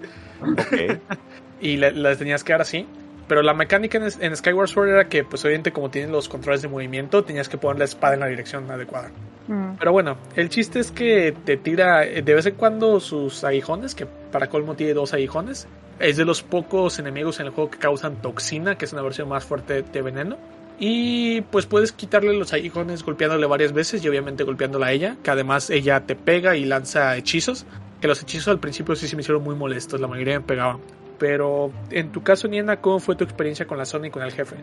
Y 1.60 1.76
le- 1.76 1.92
las 1.92 2.18
tenías 2.18 2.42
que 2.44 2.52
dar 2.52 2.62
así. 2.62 2.86
Pero 3.32 3.40
la 3.40 3.54
mecánica 3.54 3.96
en, 3.96 4.04
en 4.20 4.36
Skyward 4.36 4.68
Sword 4.68 4.88
era 4.90 5.08
que, 5.08 5.24
pues 5.24 5.42
obviamente 5.46 5.72
como 5.72 5.88
tienen 5.88 6.12
los 6.12 6.28
controles 6.28 6.60
de 6.60 6.68
movimiento, 6.68 7.24
tenías 7.24 7.48
que 7.48 7.56
poner 7.56 7.78
la 7.78 7.86
espada 7.86 8.12
en 8.12 8.20
la 8.20 8.26
dirección 8.26 8.70
adecuada. 8.70 9.10
Mm. 9.48 9.76
Pero 9.78 9.90
bueno, 9.90 10.18
el 10.36 10.50
chiste 10.50 10.80
es 10.80 10.90
que 10.90 11.34
te 11.46 11.56
tira 11.56 12.04
eh, 12.04 12.20
de 12.20 12.34
vez 12.34 12.44
en 12.44 12.56
cuando 12.56 13.00
sus 13.00 13.42
aguijones, 13.42 13.94
que 13.94 14.04
para 14.04 14.50
colmo 14.50 14.74
tiene 14.74 14.92
dos 14.92 15.14
aguijones. 15.14 15.66
Es 15.98 16.18
de 16.18 16.26
los 16.26 16.42
pocos 16.42 16.98
enemigos 16.98 17.40
en 17.40 17.46
el 17.46 17.52
juego 17.52 17.70
que 17.70 17.78
causan 17.78 18.20
toxina, 18.20 18.76
que 18.76 18.84
es 18.84 18.92
una 18.92 19.00
versión 19.00 19.30
más 19.30 19.46
fuerte 19.46 19.80
de 19.80 20.02
veneno. 20.02 20.36
Y 20.78 21.40
pues 21.40 21.64
puedes 21.64 21.90
quitarle 21.92 22.34
los 22.34 22.52
aguijones 22.52 23.02
golpeándole 23.02 23.46
varias 23.46 23.72
veces 23.72 24.04
y 24.04 24.08
obviamente 24.10 24.44
golpeándola 24.44 24.88
a 24.88 24.92
ella, 24.92 25.16
que 25.22 25.30
además 25.30 25.70
ella 25.70 26.00
te 26.00 26.16
pega 26.16 26.54
y 26.54 26.66
lanza 26.66 27.16
hechizos. 27.16 27.64
Que 28.02 28.08
los 28.08 28.20
hechizos 28.20 28.48
al 28.48 28.60
principio 28.60 28.94
sí 28.94 29.08
se 29.08 29.16
me 29.16 29.22
hicieron 29.22 29.42
muy 29.42 29.54
molestos, 29.54 30.02
la 30.02 30.06
mayoría 30.06 30.38
me 30.38 30.44
pegaban. 30.44 30.80
Pero 31.22 31.70
en 31.92 32.10
tu 32.10 32.24
caso, 32.24 32.48
Niena, 32.48 32.78
¿cómo 32.80 32.98
fue 32.98 33.14
tu 33.14 33.22
experiencia 33.22 33.64
con 33.64 33.78
la 33.78 33.84
zona 33.84 34.08
y 34.08 34.10
con 34.10 34.22
el 34.24 34.32
jefe? 34.32 34.56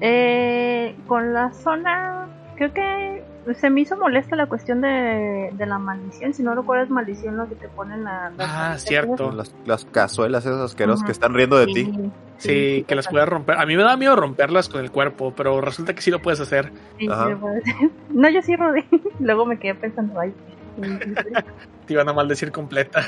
Eh, 0.00 0.96
con 1.06 1.32
la 1.32 1.52
zona, 1.52 2.26
creo 2.56 2.72
que 2.74 3.22
se 3.54 3.70
me 3.70 3.82
hizo 3.82 3.96
molesta 3.96 4.34
la 4.34 4.46
cuestión 4.46 4.80
de, 4.80 5.50
de 5.52 5.66
la 5.66 5.78
maldición. 5.78 6.34
Si 6.34 6.42
no 6.42 6.52
recuerdas 6.56 6.90
maldición, 6.90 7.36
lo 7.36 7.48
que 7.48 7.54
te 7.54 7.68
ponen 7.68 8.02
la. 8.02 8.32
las 8.36 8.50
Ah, 8.50 8.76
cierto. 8.76 9.30
Las, 9.30 9.54
las 9.64 9.84
cazuelas 9.84 10.44
esas 10.44 10.60
asquerosas 10.62 11.04
que 11.04 11.12
están 11.12 11.32
riendo 11.32 11.56
de 11.58 11.66
ti. 11.66 11.84
Sí, 11.84 12.10
Sí, 12.38 12.84
que 12.88 12.96
las 12.96 13.06
puedas 13.06 13.28
romper. 13.28 13.56
A 13.56 13.64
mí 13.64 13.76
me 13.76 13.84
da 13.84 13.96
miedo 13.96 14.16
romperlas 14.16 14.68
con 14.68 14.80
el 14.80 14.90
cuerpo, 14.90 15.32
pero 15.36 15.60
resulta 15.60 15.94
que 15.94 16.02
sí 16.02 16.10
lo 16.10 16.20
puedes 16.20 16.40
hacer. 16.40 16.72
Sí, 16.98 17.04
sí, 17.04 17.08
Ajá. 17.08 17.28
lo 17.28 17.38
puedes 17.38 17.62
hacer. 17.68 17.90
No, 18.10 18.28
yo 18.30 18.42
sí 18.42 18.56
rodé. 18.56 18.84
Luego 19.20 19.46
me 19.46 19.60
quedé 19.60 19.76
pensando, 19.76 20.18
ay. 20.18 20.34
Te 21.86 21.92
iban 21.92 22.08
a 22.08 22.12
maldecir 22.12 22.50
completa. 22.50 22.98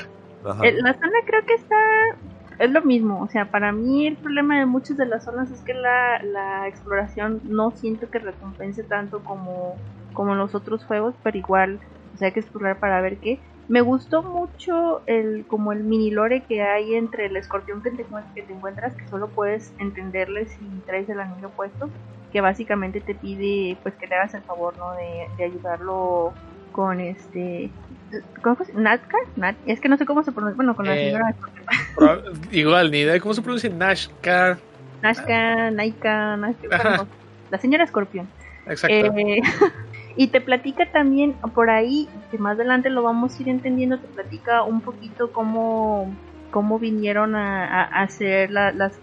Ajá. 0.45 0.65
Eh, 0.65 0.73
La 0.81 0.93
zona 0.93 1.17
creo 1.25 1.45
que 1.45 1.55
está. 1.55 1.75
Es 2.59 2.71
lo 2.71 2.81
mismo. 2.81 3.21
O 3.21 3.27
sea, 3.27 3.49
para 3.51 3.71
mí 3.71 4.07
el 4.07 4.17
problema 4.17 4.59
de 4.59 4.65
muchas 4.65 4.97
de 4.97 5.05
las 5.05 5.23
zonas 5.25 5.51
es 5.51 5.61
que 5.61 5.73
la, 5.73 6.21
la 6.23 6.67
exploración 6.67 7.41
no 7.43 7.71
siento 7.71 8.09
que 8.09 8.19
recompense 8.19 8.83
tanto 8.83 9.23
como, 9.23 9.75
como 10.13 10.33
en 10.33 10.37
los 10.37 10.55
otros 10.55 10.85
juegos, 10.85 11.15
pero 11.23 11.37
igual, 11.37 11.79
o 12.13 12.17
sea, 12.17 12.27
hay 12.27 12.33
que 12.33 12.39
explorar 12.41 12.79
para 12.79 13.01
ver 13.01 13.17
qué. 13.17 13.39
Me 13.69 13.81
gustó 13.81 14.21
mucho 14.21 15.01
el 15.07 15.45
como 15.47 15.71
el 15.71 15.83
mini 15.85 16.11
lore 16.11 16.43
que 16.43 16.61
hay 16.61 16.95
entre 16.95 17.27
el 17.27 17.37
escorpión 17.37 17.81
que 17.81 17.91
que 17.91 18.41
te 18.41 18.53
encuentras, 18.53 18.93
que 18.93 19.07
solo 19.07 19.29
puedes 19.29 19.73
entenderle 19.79 20.47
si 20.47 20.65
traes 20.85 21.07
el 21.07 21.21
anillo 21.21 21.49
puesto, 21.49 21.89
que 22.33 22.41
básicamente 22.41 22.99
te 22.99 23.15
pide 23.15 23.77
pues 23.81 23.95
que 23.95 24.07
le 24.07 24.15
hagas 24.15 24.33
el 24.33 24.43
favor, 24.43 24.77
¿no? 24.77 24.91
De, 24.93 25.27
de 25.37 25.43
ayudarlo 25.45 26.33
con 26.73 26.99
este... 26.99 27.71
¿Cómo. 28.41 28.57
Nat- 28.75 29.55
es 29.65 29.79
que 29.79 29.89
no 29.89 29.97
sé 29.97 30.05
cómo 30.05 30.23
se 30.23 30.31
pronuncia, 30.31 30.55
bueno, 30.55 30.75
con 30.75 30.85
la 30.85 30.95
Eh, 30.95 31.05
señora 31.05 31.35
Igual, 32.51 32.91
ni 32.91 32.99
idea 32.99 33.13
de 33.13 33.21
cómo 33.21 33.33
se 33.33 33.41
pronuncia 33.41 33.69
Nashka. 33.69 34.57
Nashka, 35.01 35.71
Naika, 35.71 36.37
Nashka, 36.37 37.05
la 37.49 37.57
señora 37.57 37.83
escorpión. 37.83 38.27
Exacto. 38.67 38.95
Eh, 39.17 39.41
y 40.15 40.27
te 40.27 40.41
platica 40.41 40.85
también 40.91 41.33
por 41.53 41.69
ahí, 41.69 42.07
que 42.31 42.37
más 42.37 42.55
adelante 42.55 42.89
lo 42.89 43.03
vamos 43.03 43.37
a 43.37 43.41
ir 43.41 43.49
entendiendo, 43.49 43.99
te 43.99 44.07
platica 44.07 44.63
un 44.63 44.81
poquito 44.81 45.31
cómo, 45.31 46.13
cómo 46.51 46.79
vinieron 46.79 47.35
a, 47.35 47.65
a, 47.65 47.83
a 48.03 48.07
ser 48.09 48.51
la, 48.51 48.71
las 48.71 48.93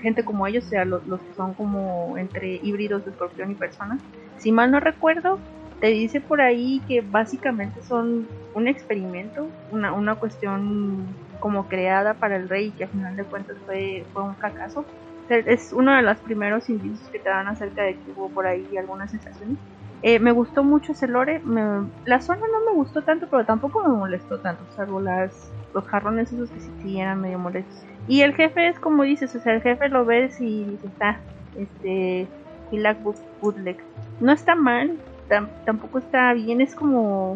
gente 0.00 0.24
como 0.24 0.46
ellos, 0.46 0.64
o 0.66 0.68
sea, 0.68 0.84
los, 0.84 1.04
los 1.08 1.20
que 1.20 1.34
son 1.34 1.54
como 1.54 2.16
entre 2.18 2.60
híbridos 2.62 3.04
de 3.04 3.10
escorpión 3.10 3.50
y 3.50 3.54
personas. 3.54 4.00
Si 4.38 4.52
mal 4.52 4.70
no 4.70 4.78
recuerdo, 4.78 5.40
te 5.80 5.88
dice 5.88 6.20
por 6.20 6.40
ahí 6.40 6.80
que 6.86 7.00
básicamente 7.00 7.82
son 7.82 8.28
un 8.58 8.68
experimento, 8.68 9.50
una, 9.70 9.92
una 9.92 10.16
cuestión 10.16 11.16
como 11.40 11.68
creada 11.68 12.18
para 12.18 12.36
el 12.36 12.48
rey 12.48 12.74
que 12.76 12.84
al 12.84 12.90
final 12.90 13.16
de 13.16 13.24
cuentas 13.24 13.56
fue, 13.64 14.08
fue 14.12 14.22
un 14.22 14.36
fracaso. 14.36 14.86
Es 15.28 15.72
uno 15.72 15.94
de 15.94 16.02
los 16.02 16.18
primeros 16.20 16.68
indicios 16.70 17.08
que 17.10 17.18
te 17.20 17.28
dan 17.28 17.48
acerca 17.48 17.82
de 17.82 17.94
que 18.02 18.12
hubo 18.12 18.32
por 18.32 18.46
ahí 18.46 18.76
algunas 18.76 19.10
sensaciones. 19.10 19.58
Eh, 20.02 20.18
me 20.20 20.32
gustó 20.32 20.64
mucho 20.64 20.92
ese 20.92 21.06
lore. 21.08 21.40
me- 21.44 21.90
la 22.06 22.20
zona 22.20 22.40
no 22.40 22.70
me 22.72 22.76
gustó 22.76 23.02
tanto, 23.04 23.26
pero 23.30 23.44
tampoco 23.44 23.82
me 23.86 23.94
molestó 23.96 24.40
tanto. 24.40 24.64
Salvo 24.70 25.00
las, 25.00 25.52
los 25.74 25.84
jarrones 25.86 26.32
esos 26.32 26.50
que 26.50 26.60
sí, 26.60 26.72
sí 26.80 26.98
eran 26.98 27.20
medio 27.20 27.38
molestos. 27.38 27.84
Y 28.06 28.22
el 28.22 28.34
jefe 28.34 28.68
es 28.68 28.78
como 28.80 29.02
dices, 29.02 29.34
o 29.34 29.40
sea, 29.40 29.54
el 29.54 29.60
jefe 29.62 29.88
lo 29.88 30.04
ves 30.06 30.40
y 30.40 30.64
dices, 30.72 30.92
ah, 31.00 31.20
este, 31.54 32.30
Hilak 32.70 33.02
Boot- 33.02 33.22
Bootleg. 33.40 33.76
No 34.20 34.32
está 34.32 34.54
mal, 34.54 34.98
tam- 35.28 35.50
tampoco 35.66 35.98
está 35.98 36.32
bien, 36.32 36.60
es 36.62 36.74
como, 36.74 37.34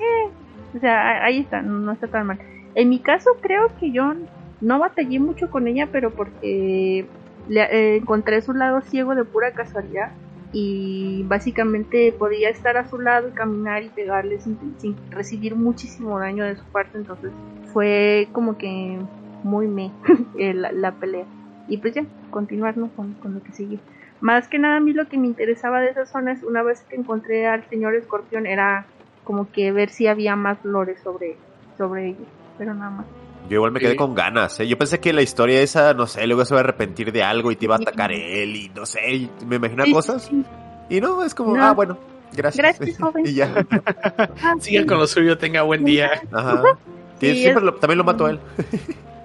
eh, 0.00 0.32
o 0.74 0.78
sea, 0.78 1.24
ahí 1.24 1.40
está, 1.40 1.62
no, 1.62 1.92
está 1.92 2.08
tan 2.08 2.26
mal. 2.26 2.38
En 2.74 2.88
mi 2.88 3.00
caso 3.00 3.30
creo 3.40 3.70
que 3.78 3.90
yo 3.90 4.14
no 4.60 4.78
batallé 4.78 5.18
mucho 5.18 5.50
con 5.50 5.66
ella, 5.66 5.88
pero 5.90 6.10
porque 6.10 7.06
le, 7.48 7.62
eh, 7.62 7.96
encontré 7.96 8.42
su 8.42 8.52
lado 8.52 8.80
ciego 8.82 9.14
de 9.14 9.24
pura 9.24 9.52
casualidad 9.52 10.12
y 10.52 11.24
básicamente 11.24 12.14
podía 12.18 12.48
estar 12.48 12.76
a 12.76 12.88
su 12.88 12.98
lado 12.98 13.28
y 13.28 13.32
caminar 13.32 13.82
y 13.82 13.88
pegarle 13.88 14.40
sin, 14.40 14.56
recibir 15.10 15.54
muchísimo 15.54 16.18
daño 16.18 16.44
de 16.44 16.56
su 16.56 16.64
parte, 16.64 16.98
entonces 16.98 17.32
fue 17.72 18.28
como 18.32 18.56
que 18.56 18.98
muy 19.42 19.68
me 19.68 19.92
eh, 20.38 20.54
la, 20.54 20.72
la 20.72 20.92
pelea. 20.92 21.24
Y 21.68 21.78
pues 21.78 21.94
ya, 21.94 22.04
continuar 22.30 22.76
¿no? 22.76 22.90
con, 22.94 23.14
con 23.14 23.34
lo 23.34 23.42
que 23.42 23.52
sigue. 23.52 23.80
Más 24.20 24.48
que 24.48 24.58
nada 24.58 24.76
a 24.76 24.80
mí 24.80 24.92
lo 24.92 25.08
que 25.08 25.18
me 25.18 25.26
interesaba 25.26 25.80
de 25.80 25.90
esa 25.90 26.06
zona 26.06 26.32
es 26.32 26.42
una 26.42 26.62
vez 26.62 26.80
que 26.88 26.96
encontré 26.96 27.46
al 27.46 27.68
señor 27.68 27.94
escorpión 27.94 28.46
era 28.46 28.86
como 29.26 29.50
que 29.52 29.70
ver 29.72 29.90
si 29.90 30.06
había 30.06 30.36
más 30.36 30.56
lore 30.64 30.96
sobre, 31.02 31.36
sobre 31.76 32.08
ellos, 32.10 32.26
pero 32.56 32.72
nada 32.72 32.90
más. 32.90 33.06
Yo 33.50 33.56
igual 33.56 33.72
me 33.72 33.80
quedé 33.80 33.90
Sí. 33.92 33.96
con 33.96 34.14
ganas, 34.14 34.58
¿eh? 34.60 34.66
Yo 34.66 34.78
pensé 34.78 34.98
que 35.00 35.12
la 35.12 35.20
historia 35.22 35.60
esa, 35.60 35.92
no 35.94 36.06
sé, 36.06 36.26
luego 36.26 36.44
se 36.44 36.54
va 36.54 36.60
a 36.60 36.64
arrepentir 36.64 37.12
de 37.12 37.22
algo 37.22 37.52
y 37.52 37.56
te 37.56 37.66
iba 37.66 37.74
a 37.76 37.78
atacar 37.78 38.10
él 38.12 38.56
y 38.56 38.68
no 38.70 38.86
sé, 38.86 39.00
y 39.14 39.30
me 39.46 39.58
Sí, 39.68 39.74
sí, 39.84 39.92
cosas. 39.92 40.22
sí. 40.24 40.44
Y 40.88 41.00
no, 41.00 41.22
es 41.22 41.34
como, 41.34 41.56
No. 41.56 41.62
ah, 41.64 41.72
bueno, 41.72 41.98
gracias. 42.32 42.78
Gracias, 42.78 42.98
joven. 43.00 43.26
y 43.26 43.34
ya, 43.34 43.52
Ah, 44.42 44.54
Siga 44.60 44.80
sí. 44.82 44.86
con 44.86 44.98
lo 44.98 45.06
suyo, 45.06 45.36
tenga 45.38 45.62
buen 45.62 45.84
día. 45.84 46.10
ajá. 46.32 46.62
Siempre 47.20 47.50
es- 47.52 47.62
lo- 47.62 47.74
también 47.74 47.98
lo 47.98 48.04
mato 48.04 48.26
a 48.26 48.30
él. 48.30 48.40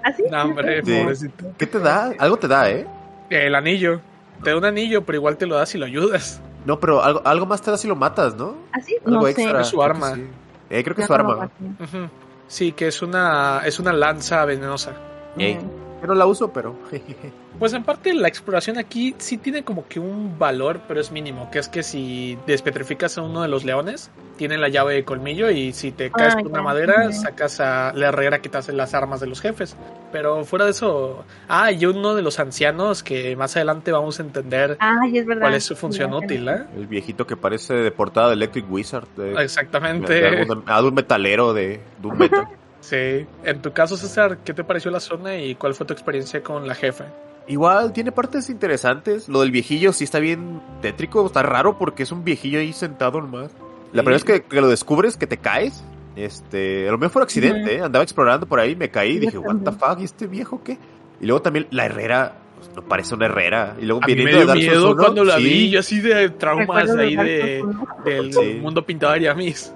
¿Ah, 0.04 0.12
sí? 0.14 0.24
No, 0.32 0.44
hombre, 0.44 0.84
Sí. 0.84 1.00
pobrecito. 1.02 1.46
¿Qué 1.58 1.68
te 1.68 1.80
da? 1.80 2.12
Algo 2.20 2.38
te 2.38 2.48
da, 2.48 2.70
¿eh? 2.70 2.88
El 3.30 3.54
anillo. 3.56 4.02
Te 4.44 4.50
da 4.52 4.58
un 4.58 4.66
anillo, 4.66 5.04
pero 5.04 5.18
igual 5.18 5.38
te 5.38 5.46
lo 5.46 5.56
das 5.56 5.70
si 5.70 5.78
lo 5.78 5.86
ayudas. 5.86 6.42
No, 6.66 6.80
pero 6.80 7.04
algo, 7.04 7.22
algo 7.26 7.46
más 7.46 7.62
te 7.62 7.72
da 7.72 7.78
si 7.78 7.88
lo 7.88 7.96
matas, 7.96 8.36
¿no? 8.36 8.56
¿Ah, 8.72 8.80
sí? 8.82 8.96
Algo 9.06 9.22
No 9.22 9.28
extra. 9.28 9.62
Es 9.62 9.68
su 9.68 9.78
Creo 9.78 9.88
que 9.88 9.92
arma. 9.98 10.16
sí. 10.16 10.28
Eh, 10.70 10.84
creo 10.84 10.96
que 10.96 11.02
es 11.02 11.08
su 11.08 11.14
arma. 11.14 11.50
Ujú. 11.80 12.10
Sí, 12.48 12.72
que 12.74 12.88
es 12.88 13.02
una, 13.02 13.62
es 13.66 13.80
una 13.80 13.94
lanza 13.94 14.44
venenosa. 14.46 14.92
Ey. 15.38 15.56
Mm. 15.56 15.91
Yo 16.02 16.08
no 16.08 16.16
la 16.16 16.26
uso, 16.26 16.52
pero. 16.52 16.76
Pues 17.60 17.74
en 17.74 17.84
parte 17.84 18.12
la 18.16 18.28
exploración 18.28 18.80
aquí 18.80 19.14
sí 19.20 19.38
tiene 19.38 19.64
como 19.64 19.88
que 19.88 20.00
un 20.00 20.40
valor, 20.40 20.82
pero 20.88 21.00
es 21.00 21.12
mínimo, 21.12 21.52
que 21.52 21.60
es 21.60 21.68
que 21.68 21.84
si 21.84 22.36
despetrificas 22.48 23.20
a 23.20 23.22
uno 23.22 23.44
de 23.44 23.50
los 23.50 23.66
leones, 23.66 24.10
tiene 24.38 24.58
la 24.58 24.68
llave 24.70 24.96
de 24.96 25.04
colmillo 25.04 25.52
y 25.52 25.72
si 25.72 25.92
te 25.92 26.10
caes 26.10 26.34
Ah, 26.34 26.38
con 26.42 26.48
una 26.48 26.60
ya, 26.60 26.64
madera, 26.64 27.12
sacas 27.12 27.60
a 27.60 27.94
la 27.94 28.08
herrera 28.08 28.40
que 28.40 28.50
te 28.50 28.58
hace 28.58 28.74
las 28.74 28.96
armas 28.96 29.20
de 29.20 29.28
los 29.28 29.42
jefes. 29.42 29.76
Pero 30.12 30.44
fuera 30.44 30.66
de 30.66 30.72
eso, 30.72 31.24
ah, 31.50 31.72
y 31.72 31.86
uno 31.86 32.16
de 32.16 32.24
los 32.24 32.40
ancianos 32.40 33.04
que 33.04 33.36
más 33.36 33.56
adelante 33.56 33.92
vamos 33.92 34.20
a 34.20 34.24
entender 34.24 34.78
Ay, 34.80 35.20
es 35.20 35.26
verdad. 35.28 35.42
cuál 35.44 35.54
es 35.54 35.64
su 35.66 35.76
función 35.76 36.14
útil, 36.16 36.48
¿eh? 36.48 36.64
El 36.76 36.88
viejito 36.88 37.28
que 37.28 37.38
parece 37.38 37.76
de 37.76 37.92
portada 37.92 38.30
de 38.30 38.34
Electric 38.36 38.66
Wizard. 38.72 39.08
De, 39.18 39.34
Exactamente. 39.44 40.14
de 40.14 40.28
algún, 40.40 40.64
ah, 40.66 40.82
de 40.82 40.88
un 40.88 40.96
metalero 40.96 41.54
de 41.54 41.80
Doom 42.02 42.18
Metal. 42.18 42.48
Sí. 42.82 43.26
En 43.44 43.62
tu 43.62 43.72
caso, 43.72 43.96
César, 43.96 44.40
¿qué 44.44 44.54
te 44.54 44.64
pareció 44.64 44.92
la 44.92 45.00
zona 45.00 45.38
y 45.38 45.56
cuál 45.56 45.74
fue 45.74 45.86
tu 45.86 45.94
experiencia 45.94 46.44
con 46.44 46.68
la 46.68 46.76
jefe? 46.76 47.06
Igual, 47.48 47.94
tiene 47.94 48.12
partes 48.12 48.50
interesantes. 48.50 49.28
Lo 49.30 49.42
del 49.42 49.52
viejillo 49.52 49.94
sí 49.94 50.04
está 50.04 50.20
bien 50.20 50.62
tétrico, 50.82 51.26
está 51.26 51.44
raro 51.44 51.78
porque 51.78 52.04
es 52.04 52.12
un 52.12 52.24
viejillo 52.24 52.60
ahí 52.60 52.74
sentado 52.74 53.22
nomás. 53.22 53.52
La 53.94 54.02
Sí. 54.02 54.06
primera 54.06 54.12
vez 54.16 54.24
que, 54.24 54.44
que 54.44 54.62
lo 54.62 54.68
descubres, 54.68 55.18
que 55.18 55.28
te 55.28 55.38
caes, 55.38 55.84
este, 56.16 56.88
a 56.88 56.92
lo 56.92 56.98
mejor 56.98 57.12
fue 57.14 57.24
accidente, 57.24 57.76
¿eh? 57.78 57.82
andaba 57.82 58.04
explorando 58.04 58.46
por 58.46 58.60
ahí, 58.60 58.76
me 58.76 58.90
caí 58.90 59.12
y 59.14 59.20
dije, 59.20 59.38
what 59.38 59.56
the 59.64 59.72
fuck, 59.72 60.00
¿y 60.00 60.04
este 60.04 60.28
viejo 60.28 60.62
qué? 60.64 60.78
Y 61.20 61.26
luego 61.26 61.42
también 61.42 61.68
la 61.72 61.86
herrera, 61.86 62.34
pues, 62.58 62.72
no 62.76 62.82
parece 62.84 63.16
una 63.16 63.26
herrera. 63.28 63.76
Y 63.80 63.86
luego 63.86 64.02
A 64.04 64.08
mí 64.08 64.16
me 64.16 64.32
dio 64.32 64.54
miedo 64.54 64.92
1, 64.92 65.02
cuando 65.02 65.24
la 65.24 65.38
sí, 65.38 65.44
vi, 65.44 65.70
yo 65.72 65.80
así 65.82 66.00
de 66.00 66.30
traumas 66.30 66.96
de 66.96 67.04
ahí 67.04 67.16
de, 67.16 67.64
del 68.06 68.34
Sí. 68.34 68.60
mundo 68.62 68.86
pintado 68.86 69.14
de 69.14 69.22
Yamis. 69.22 69.74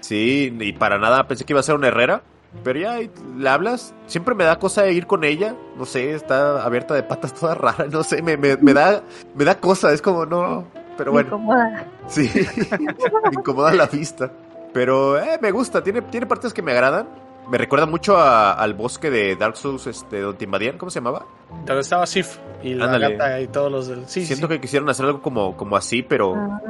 Sí, 0.00 0.54
y 0.60 0.72
para 0.72 0.98
nada 0.98 1.26
pensé 1.26 1.44
que 1.44 1.52
iba 1.52 1.60
a 1.60 1.64
ser 1.64 1.74
una 1.74 1.88
herrera. 1.88 2.22
Pero 2.64 2.78
ya 2.80 2.98
le 3.36 3.48
hablas, 3.48 3.94
siempre 4.06 4.34
me 4.34 4.44
da 4.44 4.58
cosa 4.58 4.82
de 4.82 4.92
ir 4.92 5.06
con 5.06 5.22
ella. 5.24 5.54
No 5.76 5.84
sé, 5.84 6.12
está 6.12 6.62
abierta 6.64 6.94
de 6.94 7.02
patas 7.02 7.34
toda 7.34 7.54
rara. 7.56 7.86
No 7.90 8.02
sé, 8.02 8.22
me, 8.22 8.36
me, 8.36 8.56
me 8.56 8.72
da 8.74 9.02
me 9.34 9.44
da 9.44 9.58
cosa. 9.60 9.92
Es 9.92 10.02
como, 10.02 10.24
no. 10.26 10.64
Pero 10.96 11.12
Me 11.12 11.22
bueno, 11.22 11.28
incomoda. 11.36 11.86
sí. 12.08 12.30
me 12.70 13.30
incomoda 13.32 13.72
la 13.72 13.86
vista. 13.86 14.32
Pero 14.72 15.18
eh, 15.18 15.38
me 15.40 15.50
gusta, 15.50 15.82
tiene, 15.82 16.02
tiene 16.02 16.26
partes 16.26 16.52
que 16.52 16.62
me 16.62 16.72
agradan. 16.72 17.08
Me 17.50 17.56
recuerda 17.56 17.86
mucho 17.86 18.16
a- 18.18 18.52
al 18.52 18.74
bosque 18.74 19.10
de 19.10 19.34
Dark 19.36 19.56
Souls, 19.56 19.86
este, 19.86 20.20
donde 20.20 20.38
te 20.38 20.44
invadían. 20.44 20.76
¿Cómo 20.76 20.90
se 20.90 20.98
llamaba? 21.00 21.24
Donde 21.64 21.80
estaba 21.80 22.04
Sif 22.06 22.36
y 22.62 22.74
la 22.74 22.86
Ándale. 22.86 23.12
gata 23.16 23.40
y 23.40 23.46
todos 23.46 23.70
los 23.72 23.86
del. 23.88 24.06
Sí, 24.08 24.26
Siento 24.26 24.46
sí. 24.48 24.54
que 24.54 24.60
quisieron 24.60 24.88
hacer 24.90 25.06
algo 25.06 25.22
como, 25.22 25.56
como 25.56 25.76
así, 25.76 26.02
pero. 26.02 26.34
Ah. 26.36 26.60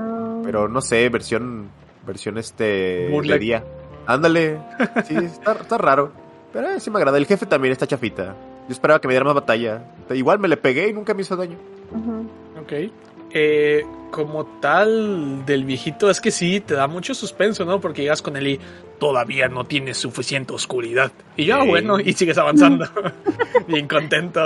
Pero 0.45 0.69
no 0.69 0.81
sé, 0.81 1.09
versión. 1.09 1.71
Versión 2.07 2.39
este. 2.39 2.65
De 3.11 3.39
día. 3.39 3.65
Ándale. 4.09 4.59
Sí, 5.07 5.15
está, 5.17 5.53
está 5.53 5.79
raro. 5.79 6.13
Pero 6.53 6.69
eh, 6.71 6.81
sí 6.81 6.91
me 6.91 6.99
agrada. 6.99 7.19
El 7.19 7.27
jefe 7.27 7.47
también 7.47 7.73
está 7.73 7.87
chafita. 7.87 8.35
Yo 8.67 8.73
esperaba 8.73 9.01
que 9.01 9.07
me 9.09 9.13
diera 9.15 9.25
más 9.25 9.35
batalla. 9.35 9.83
Igual 10.11 10.39
me 10.39 10.49
le 10.49 10.57
pegué 10.57 10.89
y 10.89 10.93
nunca 10.93 11.15
me 11.15 11.23
hizo 11.23 11.37
daño. 11.37 11.57
Ujú. 11.93 12.27
Ok. 12.63 12.91
Eh, 13.33 13.85
como 14.11 14.47
tal 14.61 15.45
del 15.45 15.65
viejito, 15.65 16.09
es 16.09 16.21
que 16.21 16.31
sí, 16.31 16.61
te 16.61 16.73
da 16.75 16.87
mucho 16.87 17.13
suspenso, 17.15 17.65
¿no? 17.67 17.79
Porque 17.81 18.01
llegas 18.03 18.23
con 18.23 18.37
él 18.37 18.47
y 18.47 18.61
todavía 18.99 19.49
no 19.49 19.65
tienes 19.65 19.99
suficiente 19.99 20.55
oscuridad. 20.55 21.13
Y 21.37 21.45
ya, 21.47 21.61
Sí. 21.63 21.69
bueno, 21.69 22.01
y 22.01 22.15
sigues 22.15 22.39
avanzando. 22.39 22.87
Bien 23.69 23.87
contento. 23.87 24.41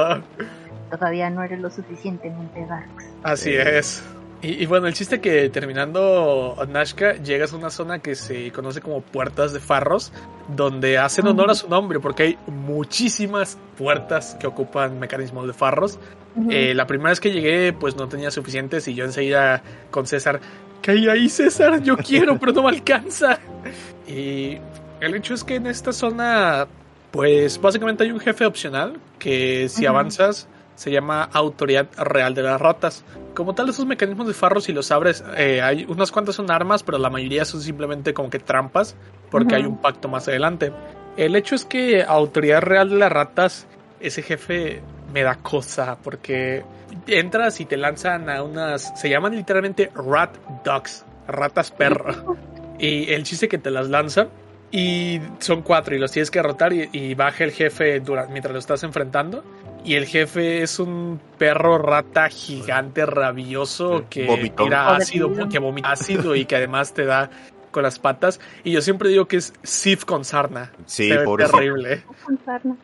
Todavía 0.91 1.31
no 1.31 1.42
eres 1.44 1.60
lo 1.60 1.70
suficientemente 1.70 2.66
darks. 2.66 3.05
Así 3.23 3.50
Sí. 3.50 3.57
es. 3.57 4.02
Y, 4.43 4.62
y 4.62 4.67
bueno, 4.67 4.89
el 4.89 4.95
chiste 4.95 5.21
que 5.21 5.49
terminando 5.51 6.57
Nashka 6.69 7.15
llegas 7.15 7.53
a 7.53 7.57
una 7.57 7.71
zona 7.71 8.01
que 8.01 8.17
se 8.17 8.51
conoce 8.51 8.81
como 8.81 9.01
Puertas 9.01 9.53
de 9.53 9.61
Farros, 9.61 10.12
donde 10.49 10.99
hacen 10.99 11.29
honor 11.29 11.51
a 11.51 11.55
su 11.55 11.69
nombre, 11.69 12.01
porque 12.01 12.23
hay 12.25 12.39
muchísimas 12.49 13.57
puertas 13.79 14.37
que 14.41 14.49
ocupan 14.49 14.99
mecanismos 14.99 15.47
de 15.47 15.53
farros. 15.53 16.01
Ujú. 16.35 16.51
Eh, 16.51 16.75
la 16.75 16.87
primera 16.87 17.11
vez 17.11 17.21
que 17.21 17.31
llegué, 17.31 17.73
pues 17.73 17.97
no 17.97 18.09
tenía 18.09 18.31
suficientes 18.33 18.89
y 18.89 18.95
yo 18.95 19.05
enseguida 19.05 19.62
con 19.91 20.07
César, 20.07 20.41
¿qué 20.81 20.93
hay 20.93 21.09
ahí, 21.09 21.29
César? 21.29 21.81
Yo 21.83 21.97
quiero, 21.97 22.39
pero 22.39 22.53
no 22.53 22.65
me 22.65 22.71
alcanza. 22.71 23.39
Y 24.09 24.59
el 25.01 25.15
hecho 25.15 25.35
es 25.35 25.45
que 25.45 25.55
en 25.55 25.69
esta 25.69 25.93
zona, 25.93 26.67
pues 27.12 27.61
básicamente 27.61 28.03
hay 28.03 28.11
un 28.11 28.21
jefe 28.21 28.45
opcional 28.45 28.99
que 29.21 29.69
si 29.69 29.83
Ujú. 29.83 29.91
avanzas 29.91 30.49
se 30.75 30.91
llama 30.91 31.28
Autoridad 31.33 31.89
Real 31.97 32.34
de 32.34 32.42
las 32.42 32.60
Ratas. 32.60 33.05
Como 33.34 33.55
tal, 33.55 33.68
esos 33.68 33.86
mecanismos 33.86 34.26
de 34.26 34.34
farros, 34.34 34.65
si 34.65 34.73
los 34.73 34.91
abres, 34.91 35.25
eh, 35.36 35.62
hay 35.62 35.84
unas 35.89 36.10
cuantas 36.10 36.34
son 36.34 36.51
armas, 36.51 36.83
pero 36.83 36.99
la 36.99 37.10
mayoría 37.10 37.44
son 37.44 37.60
simplemente 37.60 38.15
como 38.15 38.31
que 38.31 38.39
trampas, 38.39 38.97
porque 39.31 39.55
hay 39.55 39.65
un 39.65 39.78
pacto 39.78 40.09
más 40.09 40.28
adelante. 40.28 40.73
El 41.17 41.36
hecho 41.36 41.55
es 41.55 41.65
que 41.65 42.02
Autoridad 42.02 42.62
Real 42.62 42.91
de 42.91 42.97
las 42.97 43.12
Ratas, 43.12 43.67
ese 44.01 44.23
jefe 44.23 44.83
me 45.12 45.23
da 45.23 45.36
cosa, 45.36 45.99
porque 46.02 46.65
entras 47.07 47.60
y 47.60 47.65
te 47.65 47.76
lanzan 47.76 48.28
a 48.28 48.42
unas, 48.42 48.99
se 48.99 49.09
llaman 49.09 49.34
literalmente 49.34 49.91
Rat 49.94 50.36
Dogs, 50.65 51.05
ratas 51.26 51.70
perro. 51.70 52.36
Y 52.78 53.12
el 53.12 53.23
chiste 53.23 53.47
que 53.47 53.59
te 53.59 53.70
las 53.70 53.89
lanzan 53.91 54.28
y 54.73 55.20
son 55.39 55.62
cuatro 55.62 55.94
y 55.94 56.01
los 56.01 56.10
tienes 56.10 56.33
que 56.33 56.41
derrotar 56.41 56.73
y, 56.73 56.89
y 56.91 57.15
baja 57.15 57.44
el 57.44 57.52
jefe 57.52 58.01
durante, 58.01 58.33
mientras 58.33 58.52
lo 58.52 58.59
estás 58.59 58.83
enfrentando. 58.83 59.44
Y 59.85 59.94
el 59.97 60.07
jefe 60.07 60.62
es 60.62 60.78
un 60.78 61.20
perro 61.39 61.77
rata 61.78 62.28
gigante, 62.28 63.05
rabioso, 63.05 63.99
Sí, 64.01 64.05
que 64.11 64.27
vomitón. 64.27 64.67
tira 64.67 64.94
ácido, 64.97 65.49
que 65.49 65.59
vomita 65.59 65.91
ácido 65.91 66.36
y 66.36 66.44
que 66.44 66.55
además 66.57 66.94
te 66.94 67.05
da 67.05 67.31
con 67.73 67.83
las 67.83 67.99
patas. 67.99 68.39
Y 68.62 68.70
yo 68.73 68.81
siempre 68.81 69.09
digo 69.09 69.27
que 69.27 69.39
es 69.39 69.52
Sif 69.65 70.05
con 70.05 70.25
sarna. 70.25 70.70
Sí, 70.86 71.09
Se 71.09 71.17
ve 71.19 71.25
pobrecito. 71.25 71.57
terrible. 71.59 72.02
Con 72.25 72.39
sarna. 72.44 72.77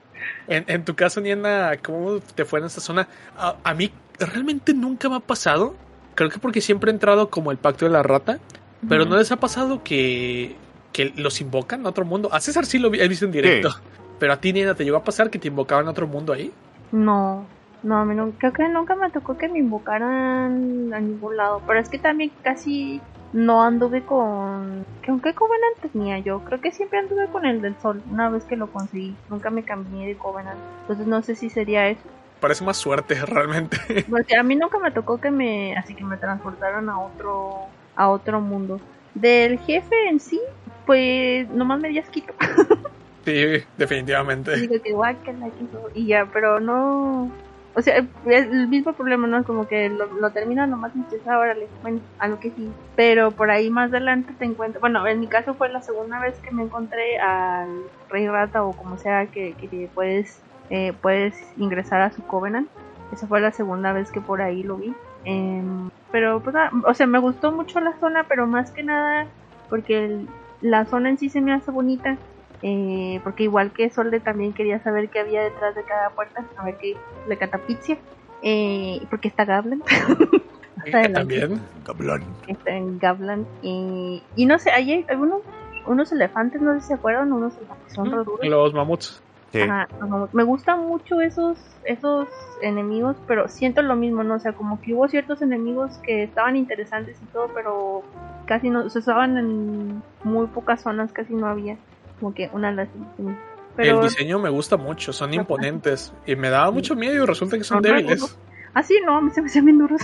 En, 0.48 0.64
en 0.66 0.84
tu 0.84 0.96
caso, 0.96 1.20
Niena, 1.20 1.72
¿cómo 1.82 2.18
te 2.34 2.44
fue 2.44 2.58
en 2.58 2.66
esta 2.66 2.80
zona? 2.80 3.06
A, 3.36 3.54
a 3.62 3.74
mí 3.74 3.92
realmente 4.18 4.74
nunca 4.74 5.08
me 5.08 5.16
ha 5.16 5.20
pasado. 5.20 5.76
Creo 6.16 6.30
que 6.30 6.38
porque 6.40 6.60
siempre 6.60 6.90
he 6.90 6.94
entrado 6.94 7.30
como 7.30 7.52
el 7.52 7.58
pacto 7.58 7.84
de 7.84 7.92
la 7.92 8.02
rata. 8.02 8.40
Pero. 8.88 9.04
¿no 9.04 9.16
les 9.18 9.30
ha 9.30 9.36
pasado 9.36 9.84
que, 9.84 10.56
que 10.92 11.12
los 11.16 11.40
invocan 11.40 11.86
a 11.86 11.90
otro 11.90 12.04
mundo? 12.04 12.28
A 12.32 12.40
César 12.40 12.66
sí 12.66 12.78
lo 12.80 12.90
vi- 12.90 13.00
he 13.00 13.06
visto 13.06 13.24
en 13.24 13.30
directo. 13.30 13.70
Pero 14.18 14.32
a 14.32 14.40
ti, 14.40 14.52
Niena, 14.52 14.74
¿te 14.74 14.84
llegó 14.84 14.96
a 14.96 15.04
pasar 15.04 15.30
que 15.30 15.38
te 15.38 15.46
invocaban 15.46 15.86
a 15.86 15.90
otro 15.90 16.08
mundo 16.08 16.32
ahí? 16.32 16.50
No, 16.92 17.46
no, 17.82 17.98
a 17.98 18.04
mí 18.04 18.14
no, 18.14 18.32
creo 18.38 18.52
que 18.52 18.68
nunca 18.68 18.94
me 18.96 19.10
tocó 19.10 19.36
que 19.36 19.48
me 19.48 19.58
invocaran 19.58 20.92
a 20.92 21.00
ningún 21.00 21.36
lado. 21.36 21.62
Pero 21.66 21.78
es 21.78 21.88
que 21.88 21.98
también 21.98 22.32
casi 22.42 23.00
no 23.32 23.62
anduve 23.62 24.02
con. 24.02 24.84
¿Con 25.04 25.20
qué 25.20 25.34
Covenant 25.34 25.92
tenía 25.92 26.18
yo? 26.18 26.40
Creo 26.40 26.60
que 26.60 26.72
siempre 26.72 26.98
anduve 26.98 27.28
con 27.28 27.44
el 27.46 27.60
del 27.60 27.76
sol, 27.80 28.02
una 28.10 28.30
vez 28.30 28.44
que 28.44 28.56
lo 28.56 28.68
conseguí. 28.68 29.14
Nunca 29.28 29.50
me 29.50 29.62
cambié 29.62 30.06
de 30.06 30.16
Covenant. 30.16 30.58
Entonces 30.82 31.06
no 31.06 31.22
sé 31.22 31.34
si 31.34 31.50
sería 31.50 31.88
eso. 31.88 32.02
Parece 32.40 32.64
más 32.64 32.76
suerte, 32.76 33.14
realmente. 33.26 33.78
Porque 34.08 34.36
a 34.36 34.42
mí 34.42 34.56
nunca 34.56 34.78
me 34.78 34.90
tocó 34.90 35.20
que 35.20 35.30
me. 35.30 35.76
Así 35.76 35.94
que 35.94 36.04
me 36.04 36.16
transportaran 36.16 36.88
a 36.88 37.00
otro. 37.00 37.66
a 37.94 38.08
otro 38.08 38.40
mundo. 38.40 38.80
Del 39.14 39.58
jefe 39.60 40.08
en 40.08 40.20
sí, 40.20 40.40
pues 40.84 41.48
nomás 41.50 41.80
me 41.80 41.88
di 41.88 41.98
asquito. 41.98 42.34
sí, 43.28 43.64
definitivamente. 43.76 44.54
Quiso, 45.58 45.90
y 45.94 46.06
ya, 46.06 46.26
pero 46.32 46.60
no. 46.60 47.30
O 47.74 47.82
sea, 47.82 47.98
es 47.98 48.46
el 48.46 48.66
mismo 48.68 48.92
problema, 48.92 49.26
¿no? 49.26 49.44
Como 49.44 49.68
que 49.68 49.88
lo, 49.88 50.30
termina 50.30 50.66
nomás 50.66 50.96
y 50.96 51.00
dices, 51.00 51.20
ah, 51.28 51.38
órale, 51.38 51.68
bueno, 51.82 52.00
a 52.18 52.26
lo 52.26 52.40
que 52.40 52.50
sí. 52.50 52.70
Pero 52.96 53.30
por 53.30 53.50
ahí 53.50 53.70
más 53.70 53.90
adelante 53.90 54.32
te 54.36 54.44
encuentras. 54.44 54.80
Bueno, 54.80 55.06
en 55.06 55.20
mi 55.20 55.28
caso 55.28 55.54
fue 55.54 55.68
la 55.68 55.82
segunda 55.82 56.18
vez 56.18 56.34
que 56.40 56.50
me 56.50 56.64
encontré 56.64 57.18
al 57.18 57.68
Rey 58.08 58.26
Rata 58.26 58.64
o 58.64 58.72
como 58.72 58.98
sea 58.98 59.26
que, 59.26 59.52
que 59.54 59.88
puedes, 59.94 60.40
eh, 60.70 60.92
puedes 61.00 61.34
ingresar 61.56 62.00
a 62.00 62.10
su 62.10 62.22
Covenant. 62.22 62.68
Esa 63.12 63.26
fue 63.26 63.40
la 63.40 63.52
segunda 63.52 63.92
vez 63.92 64.10
que 64.10 64.20
por 64.20 64.42
ahí 64.42 64.64
lo 64.64 64.76
vi. 64.76 64.92
Em, 65.24 65.90
pero, 66.10 66.40
pues, 66.40 66.54
nada, 66.54 66.72
o 66.84 66.94
sea, 66.94 67.06
me 67.06 67.18
gustó 67.18 67.52
mucho 67.52 67.80
la 67.80 67.96
zona, 68.00 68.24
pero 68.24 68.46
más 68.46 68.70
que 68.72 68.82
nada 68.82 69.26
porque 69.68 70.24
la 70.60 70.84
zona 70.86 71.10
en 71.10 71.18
sí 71.18 71.28
se 71.28 71.40
me 71.40 71.52
hace 71.52 71.70
bonita. 71.70 72.16
Eh, 72.62 73.20
porque 73.22 73.44
igual 73.44 73.72
que 73.72 73.90
Solde 73.90 74.20
también 74.20 74.52
quería 74.52 74.82
saber 74.82 75.08
qué 75.10 75.20
había 75.20 75.42
detrás 75.42 75.74
de 75.74 75.84
cada 75.84 76.10
puerta, 76.10 76.44
a 76.56 76.64
ver 76.64 76.76
qué 76.78 76.96
le 77.28 77.36
catapixia. 77.36 77.98
Eh, 78.42 79.00
porque 79.10 79.28
está 79.28 79.44
Gablan, 79.44 79.82
también. 81.12 81.60
Cablón. 81.84 82.22
está 82.46 82.72
en 82.72 82.98
Gablan. 82.98 83.46
Y, 83.62 84.22
y 84.36 84.46
no 84.46 84.58
sé, 84.58 84.70
hay 84.70 85.04
algunos 85.08 85.42
unos 85.86 86.12
elefantes, 86.12 86.60
no 86.60 86.74
sé 86.74 86.80
si 86.80 86.86
se 86.88 86.94
acuerdan, 86.94 87.32
unos 87.32 87.56
elefantes 87.56 87.92
son 87.94 88.10
re 88.10 88.18
duros. 88.18 88.40
Los 88.42 88.74
mamuts. 88.74 89.22
Sí. 89.50 89.62
Ajá, 89.62 89.88
los 90.00 90.08
mamuts. 90.08 90.34
me 90.34 90.44
gustan 90.44 90.86
mucho 90.86 91.20
esos 91.20 91.58
esos 91.84 92.28
enemigos, 92.60 93.16
pero 93.26 93.48
siento 93.48 93.82
lo 93.82 93.96
mismo, 93.96 94.22
¿no? 94.22 94.34
O 94.34 94.38
sea, 94.38 94.52
como 94.52 94.80
que 94.80 94.94
hubo 94.94 95.08
ciertos 95.08 95.40
enemigos 95.42 95.96
que 95.98 96.24
estaban 96.24 96.56
interesantes 96.56 97.18
y 97.22 97.26
todo, 97.26 97.48
pero 97.54 98.02
casi 98.46 98.68
no, 98.68 98.88
se 98.90 98.98
usaban 98.98 99.38
en 99.38 100.02
muy 100.22 100.46
pocas 100.48 100.82
zonas, 100.82 101.12
casi 101.12 101.34
no 101.34 101.46
había. 101.46 101.76
Como 102.20 102.34
que 102.34 102.50
una 102.52 102.70
lástima. 102.72 103.06
Pero, 103.76 103.96
El 103.98 104.02
diseño 104.08 104.38
me 104.40 104.48
gusta 104.48 104.76
mucho, 104.76 105.12
son 105.12 105.32
imponentes. 105.34 106.12
Y 106.26 106.34
me 106.36 106.50
daba 106.50 106.70
mucho 106.70 106.96
miedo 106.96 107.22
y 107.22 107.26
resulta 107.26 107.56
que 107.56 107.64
son 107.64 107.80
débiles. 107.80 108.18
duros. 108.20 108.38
ah, 108.74 108.82
sí, 108.82 108.98
no, 109.06 109.16
a 109.18 109.20
mí 109.20 109.30
se 109.30 109.40
me 109.40 109.46
hacían 109.48 109.64
bien 109.66 109.78
duros. 109.78 110.00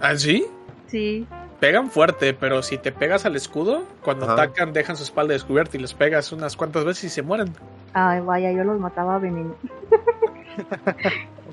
¿Ah, 0.00 0.14
sí? 0.16 0.46
sí, 0.88 1.26
Pegan 1.60 1.90
fuerte, 1.90 2.34
pero 2.34 2.62
si 2.62 2.78
te 2.78 2.92
pegas 2.92 3.24
al 3.26 3.34
escudo, 3.34 3.82
cuando 4.04 4.26
Ajá. 4.26 4.34
atacan 4.34 4.72
dejan 4.72 4.96
su 4.96 5.02
espalda 5.02 5.32
descubierta 5.32 5.76
y 5.76 5.80
les 5.80 5.92
pegas 5.92 6.30
unas 6.32 6.54
cuantas 6.54 6.84
veces 6.84 7.04
y 7.04 7.08
se 7.08 7.22
mueren. 7.22 7.52
ay, 7.94 8.20
vaya, 8.20 8.52
yo 8.52 8.62
los 8.62 8.78
mataba 8.78 9.16
a 9.16 9.18
veneno. 9.18 9.54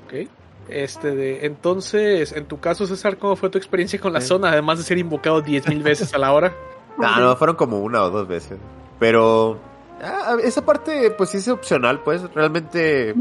ok. 0.04 0.28
Este 0.68 1.14
de, 1.14 1.46
entonces, 1.46 2.32
en 2.32 2.46
tu 2.46 2.58
caso, 2.58 2.86
César, 2.86 3.18
¿cómo 3.18 3.36
fue 3.36 3.50
tu 3.50 3.58
experiencia 3.58 4.00
con 4.00 4.12
la 4.12 4.20
zona? 4.20 4.50
Además 4.50 4.78
de 4.78 4.84
ser 4.84 4.98
invocado 4.98 5.42
10.000 5.42 5.82
veces 5.82 6.12
a 6.14 6.18
la 6.18 6.32
hora. 6.32 6.52
No, 6.98 7.16
no, 7.20 7.36
fueron 7.36 7.56
como 7.56 7.80
una 7.80 8.02
o 8.02 8.10
dos 8.10 8.26
veces. 8.26 8.58
Pero 8.98 9.58
ah, 10.02 10.36
esa 10.42 10.64
parte, 10.64 11.10
pues 11.10 11.30
sí 11.30 11.38
es 11.38 11.48
opcional, 11.48 12.00
pues 12.02 12.22
realmente 12.34 13.14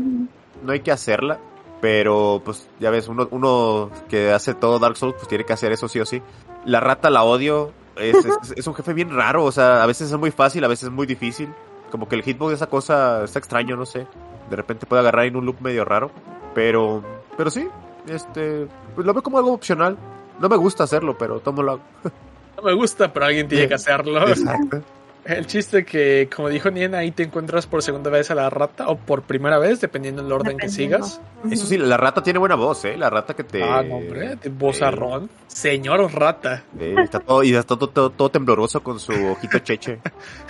no 0.63 0.71
hay 0.71 0.79
que 0.81 0.91
hacerla. 0.91 1.39
Pero, 1.81 2.41
pues, 2.43 2.67
ya 2.79 2.89
ves, 2.89 3.07
uno, 3.07 3.27
uno 3.31 3.91
que 4.09 4.31
hace 4.31 4.53
todo 4.53 4.79
Dark 4.79 4.97
Souls, 4.97 5.15
pues 5.15 5.27
tiene 5.27 5.43
que 5.43 5.53
hacer 5.53 5.71
eso 5.71 5.87
sí 5.87 5.99
o 5.99 6.05
sí. 6.05 6.21
La 6.65 6.79
rata 6.79 7.09
la 7.09 7.23
odio. 7.23 7.71
Es, 7.95 8.15
es, 8.25 8.53
es 8.55 8.67
un 8.67 8.73
jefe 8.73 8.93
bien 8.93 9.15
raro, 9.15 9.43
o 9.43 9.51
sea, 9.51 9.83
a 9.83 9.85
veces 9.85 10.11
es 10.11 10.17
muy 10.17 10.31
fácil, 10.31 10.63
a 10.63 10.67
veces 10.67 10.85
es 10.85 10.91
muy 10.91 11.05
difícil. 11.05 11.53
Como 11.91 12.09
que 12.09 12.15
el 12.15 12.23
hitbox 12.23 12.49
de 12.49 12.55
esa 12.55 12.67
cosa 12.67 13.23
está 13.23 13.39
extraño, 13.39 13.75
no 13.75 13.85
sé. 13.85 14.07
De 14.49 14.55
repente 14.55 14.85
puede 14.85 15.01
agarrar 15.01 15.25
en 15.25 15.35
un 15.35 15.45
loop 15.45 15.61
medio 15.61 15.85
raro. 15.85 16.11
Pero, 16.53 17.03
pero 17.37 17.49
sí, 17.49 17.67
este, 18.07 18.67
pues 18.95 19.05
lo 19.05 19.13
veo 19.13 19.23
como 19.23 19.37
algo 19.37 19.53
opcional. 19.53 19.97
No 20.39 20.49
me 20.49 20.57
gusta 20.57 20.83
hacerlo, 20.83 21.17
pero 21.17 21.39
tomo 21.39 21.63
lo 21.63 21.73
hago. 21.73 21.81
No 22.57 22.63
me 22.63 22.73
gusta, 22.73 23.11
pero 23.11 23.25
alguien 23.25 23.49
tiene 23.49 23.67
que 23.67 23.73
hacerlo. 23.73 24.25
Exacto. 24.29 24.81
El 25.25 25.47
chiste 25.47 25.83
que, 25.83 26.29
como 26.33 26.49
dijo 26.49 26.69
Nien, 26.69 26.93
ahí 26.93 27.11
te 27.11 27.23
encuentras 27.23 27.65
por 27.65 27.81
segunda 27.81 28.11
vez 28.11 28.29
a 28.29 28.35
la 28.35 28.49
rata 28.49 28.87
o 28.89 28.95
por 28.95 29.23
primera 29.23 29.57
vez, 29.57 29.81
dependiendo 29.81 30.21
del 30.21 30.31
orden 30.31 30.57
que 30.57 30.69
sigas. 30.69 31.19
Eso 31.49 31.65
sí, 31.65 31.77
la 31.77 31.97
rata 31.97 32.21
tiene 32.21 32.37
buena 32.37 32.53
voz, 32.53 32.85
¿eh? 32.85 32.95
La 32.95 33.09
rata 33.09 33.33
que 33.33 33.43
te... 33.43 33.63
Ah, 33.63 33.81
no, 33.81 33.95
hombre, 33.95 34.35
de 34.35 34.49
vozarrón. 34.49 35.29
Señor 35.47 36.13
rata. 36.13 36.63
Eh, 36.79 36.95
está 37.03 37.19
todo, 37.19 37.43
y 37.43 37.55
está 37.55 37.75
todo, 37.75 37.89
todo, 37.89 38.09
todo 38.11 38.29
tembloroso 38.29 38.83
con 38.83 38.99
su 38.99 39.13
ojito 39.13 39.59
cheche. 39.59 39.99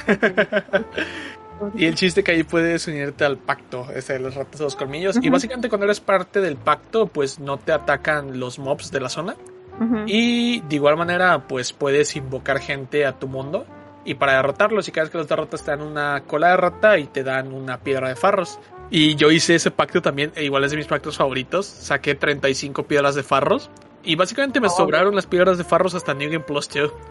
Y 1.76 1.86
el 1.86 1.96
chiste 1.96 2.24
que 2.24 2.32
ahí 2.32 2.44
puedes 2.44 2.88
unirte 2.88 3.24
al 3.24 3.38
pacto, 3.38 3.88
ese 3.96 4.14
de 4.14 4.20
los 4.20 4.36
ratas 4.36 4.60
de 4.60 4.66
los 4.66 4.76
colmillos. 4.76 5.18
Y 5.22 5.30
básicamente 5.30 5.70
cuando 5.70 5.86
eres 5.86 6.02
parte 6.02 6.42
del 6.42 6.58
pacto, 6.58 7.08
pues 7.08 7.40
no 7.40 7.58
te 7.58 7.72
atacan 7.72 8.40
los 8.40 8.60
mobs 8.60 8.92
de 8.92 9.00
la 9.00 9.10
zona. 9.10 9.36
Y 10.06 10.62
de 10.62 10.76
igual 10.76 10.96
manera, 10.96 11.48
pues 11.48 11.74
puedes 11.74 12.16
invocar 12.16 12.60
gente 12.60 13.06
a 13.06 13.14
tu 13.14 13.28
mundo. 13.28 13.66
Y 14.06 14.14
para 14.16 14.34
derrotarlos, 14.36 14.88
y 14.88 14.92
cada 14.92 15.04
vez 15.06 15.12
que 15.12 15.18
los 15.18 15.28
derrotas 15.28 15.64
te 15.64 15.72
dan 15.72 15.82
una 15.82 16.22
cola 16.28 16.50
de 16.50 16.58
rata 16.58 16.98
y 17.00 17.06
te 17.06 17.24
dan 17.24 17.52
una 17.52 17.80
piedra 17.80 18.08
de 18.10 18.16
farros. 18.16 18.60
Y 18.92 19.16
yo 19.16 19.32
hice 19.32 19.56
ese 19.56 19.72
pacto 19.72 20.02
también, 20.02 20.32
e 20.36 20.44
igual 20.46 20.64
es 20.64 20.72
de 20.72 20.78
mis 20.78 20.86
pactos 20.88 21.18
favoritos. 21.18 21.66
Saqué 21.66 22.14
35 22.16 22.84
piedras 22.84 23.16
de 23.16 23.24
farros. 23.24 23.70
Y 24.04 24.16
básicamente 24.16 24.60
me 24.62 24.68
Oh. 24.68 24.70
sobraron 24.78 25.16
las 25.16 25.26
piedras 25.26 25.58
de 25.58 25.64
farros 25.64 25.96
hasta 25.96 26.14
New 26.14 26.30
Game 26.30 26.44
Plus 26.46 26.70
2. 26.70 26.92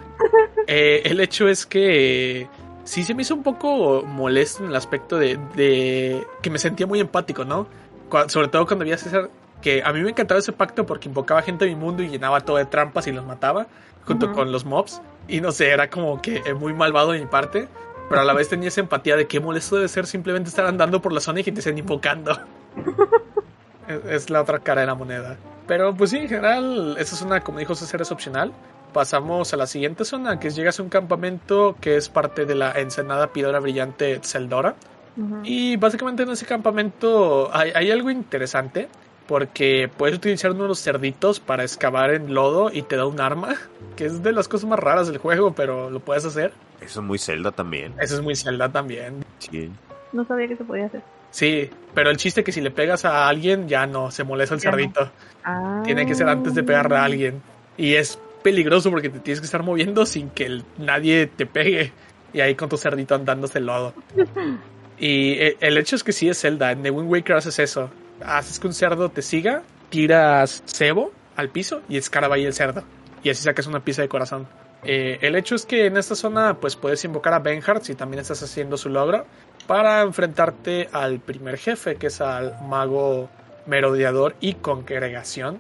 Eh, 0.67 1.03
el 1.05 1.21
hecho 1.21 1.47
es 1.47 1.67
que 1.67 2.49
sí 2.85 3.03
se 3.05 3.13
me 3.15 3.21
hizo 3.21 3.35
un 3.35 3.43
poco 3.43 4.03
molesto 4.03 4.63
en 4.65 4.71
el 4.71 4.77
aspecto 4.77 5.19
de, 5.19 5.39
de 5.55 6.25
que 6.41 6.49
me 6.49 6.59
sentía 6.59 6.87
muy 6.87 7.01
empático, 7.01 7.45
¿no? 7.45 7.67
Cu- 8.09 8.29
sobre 8.31 8.49
todo 8.49 8.65
cuando 8.67 8.83
vi 8.87 8.93
a 8.93 8.97
César, 8.97 9.29
que 9.61 9.83
a 9.85 9.93
mí 9.93 10.01
me 10.01 10.09
encantaba 10.09 10.41
ese 10.41 10.53
pacto 10.53 10.87
porque 10.87 11.09
invocaba 11.09 11.43
gente 11.43 11.67
a 11.67 11.69
mi 11.69 11.75
mundo 11.75 12.03
y 12.03 12.09
llenaba 12.09 12.41
todo 12.41 12.57
de 12.57 12.65
trampas 12.65 13.07
y 13.09 13.13
los 13.13 13.27
mataba 13.27 13.67
junto 14.07 14.33
con 14.33 14.53
los 14.53 14.65
mobs. 14.65 15.03
Y 15.29 15.41
no 15.41 15.53
sé, 15.53 15.71
era 15.71 15.89
como 15.89 16.21
que 16.21 16.55
muy 16.55 16.73
malvado 16.73 17.13
de 17.13 17.21
mi 17.21 17.27
parte. 17.27 17.69
Pero 18.09 18.21
a 18.21 18.25
la 18.25 18.35
vez 18.35 18.49
tenía 18.49 18.69
esa 18.69 18.81
empatía 18.81 19.17
de 19.17 19.27
qué 19.27 19.41
molesto 19.41 19.77
debe 19.77 19.89
ser 19.89 20.07
simplemente 20.07 20.51
estar 20.51 20.67
andando 20.67 21.01
por 21.01 21.13
la 21.13 21.21
zona 21.21 21.41
y 21.41 21.45
que 21.45 21.53
te 21.53 21.61
estén 21.61 21.79
invocando. 21.79 22.39
es, 23.89 24.05
es 24.05 24.31
la 24.31 24.43
otra 24.43 24.59
cara 24.59 24.83
de 24.83 24.87
la 24.87 24.95
moneda. 24.95 25.39
Pero 25.67 25.95
pues 25.95 26.11
sí, 26.11 26.19
en 26.19 26.29
general, 26.29 26.97
esa 26.99 27.17
zona, 27.17 27.41
como 27.41 27.59
dijo 27.59 27.75
César, 27.75 28.03
es 28.03 28.13
opcional. 28.13 28.53
Pasamos 28.93 29.53
a 29.53 29.57
la 29.57 29.67
siguiente 29.67 30.05
zona, 30.05 30.39
que 30.39 30.49
es 30.49 30.57
llegas 30.57 30.79
a 30.79 30.83
un 30.83 30.89
campamento 30.89 31.77
que 31.81 31.97
es 31.97 32.09
parte 32.09 32.45
de 32.45 32.55
la 32.55 32.73
ensenada 32.73 33.29
piedra 33.29 33.59
brillante 33.59 34.21
Zeldora. 34.23 34.77
Ujú. 35.17 35.41
Y 35.45 35.77
básicamente 35.77 36.25
en 36.25 36.31
ese 36.31 36.45
campamento 36.45 37.51
hay, 37.53 37.73
hay 37.75 37.91
algo 37.91 38.11
interesante, 38.11 38.89
porque 39.27 39.91
puedes 39.97 40.17
utilizar 40.17 40.51
uno 40.53 40.63
de 40.63 40.69
los 40.69 40.81
cerditos 40.83 41.41
para 41.41 41.63
excavar 41.63 42.13
en 42.13 42.35
lodo 42.35 42.71
y 42.73 42.83
te 42.83 42.97
da 42.97 43.07
un 43.07 43.21
arma, 43.21 43.55
que 43.97 44.07
es 44.07 44.23
de 44.23 44.33
las 44.33 44.49
cosas 44.49 44.69
más 44.69 44.79
raras 44.79 45.09
del 45.09 45.19
juego, 45.19 45.55
pero 45.55 45.91
lo 45.91 46.01
puedes 46.01 46.25
hacer. 46.25 46.53
Eso 46.81 47.01
es 47.01 47.07
muy 47.07 47.19
Zelda 47.19 47.51
también. 47.53 47.95
Eso 48.01 48.17
es 48.17 48.21
muy 48.23 48.37
Zelda 48.37 48.69
también. 48.71 49.25
Sí. 49.39 49.71
No 50.13 50.25
sabía 50.27 50.49
que 50.49 50.57
se 50.57 50.65
podía 50.65 50.87
hacer. 50.87 51.03
Sí, 51.31 51.69
pero 51.95 52.11
el 52.11 52.17
chiste 52.17 52.41
es 52.43 52.45
que 52.45 52.53
si 52.53 52.61
le 52.61 52.71
pegas 52.71 53.05
a 53.05 53.27
alguien 53.29 53.67
ya 53.69 53.87
no, 53.87 54.11
se 54.11 54.23
molesta 54.25 54.55
el 54.55 54.61
Ya 54.61 54.71
no. 54.71 54.77
cerdito. 54.77 55.11
Ah. 55.45 55.83
Tiene 55.85 56.07
que 56.07 56.15
ser 56.15 56.29
antes 56.29 56.55
de 56.55 56.63
pegarle 56.63 56.97
a 56.97 57.05
alguien. 57.05 57.43
Y 57.77 57.95
es 57.95 58.19
peligroso 58.43 58.91
porque 58.91 59.09
te 59.09 59.19
tienes 59.19 59.41
que 59.41 59.47
estar 59.47 59.63
moviendo 59.63 60.07
sin 60.07 60.31
que 60.31 60.47
el- 60.47 60.65
nadie 60.79 61.27
te 61.27 61.47
pegue. 61.47 61.93
Y 62.33 62.41
ahí 62.41 62.55
con 62.55 62.69
tu 62.69 62.77
cerdito 62.77 63.15
andándose 63.15 63.59
el 63.59 63.67
lodo. 63.67 63.95
Y 64.97 65.33
e- 65.33 65.57
el 65.61 65.77
hecho 65.77 65.97
es 65.97 66.05
que 66.05 66.13
sí 66.13 66.29
es 66.29 66.41
Zelda. 66.41 66.71
En 66.71 66.83
The 66.85 66.91
Wind 66.93 67.11
Waker 67.11 67.35
haces 67.37 67.59
eso. 67.59 67.91
Haces 68.25 68.59
que 68.59 68.67
un 68.67 68.75
cerdo 68.75 69.09
te 69.11 69.23
siga, 69.23 69.63
tiras 69.91 70.63
cebo 70.67 71.13
al 71.37 71.51
piso 71.51 71.83
y 71.89 71.97
escaraba 71.97 72.37
ahí 72.37 72.45
el 72.45 72.55
cerdo. 72.55 72.83
Y 73.23 73.31
así 73.31 73.43
sacas 73.43 73.67
una 73.67 73.81
pieza 73.81 74.03
de 74.03 74.09
corazón. 74.09 74.47
Eh, 74.83 75.19
el 75.23 75.35
hecho 75.37 75.55
es 75.55 75.65
que 75.65 75.87
en 75.87 75.97
esta 75.97 76.15
zona 76.15 76.55
pues 76.61 76.77
puedes 76.77 77.03
invocar 77.05 77.33
a 77.33 77.39
Benhard 77.39 77.83
si 77.83 77.95
también 77.95 78.21
estás 78.21 78.43
haciendo 78.43 78.77
su 78.77 78.91
logro 78.91 79.25
para 79.67 80.03
enfrentarte 80.03 80.91
al 80.93 81.21
primer 81.21 81.57
jefe 81.57 81.97
que 81.97 82.09
es 82.09 82.21
al 82.21 82.57
mago 82.69 83.31
merodeador 83.67 84.35
y 84.41 84.55
congregación 84.55 85.59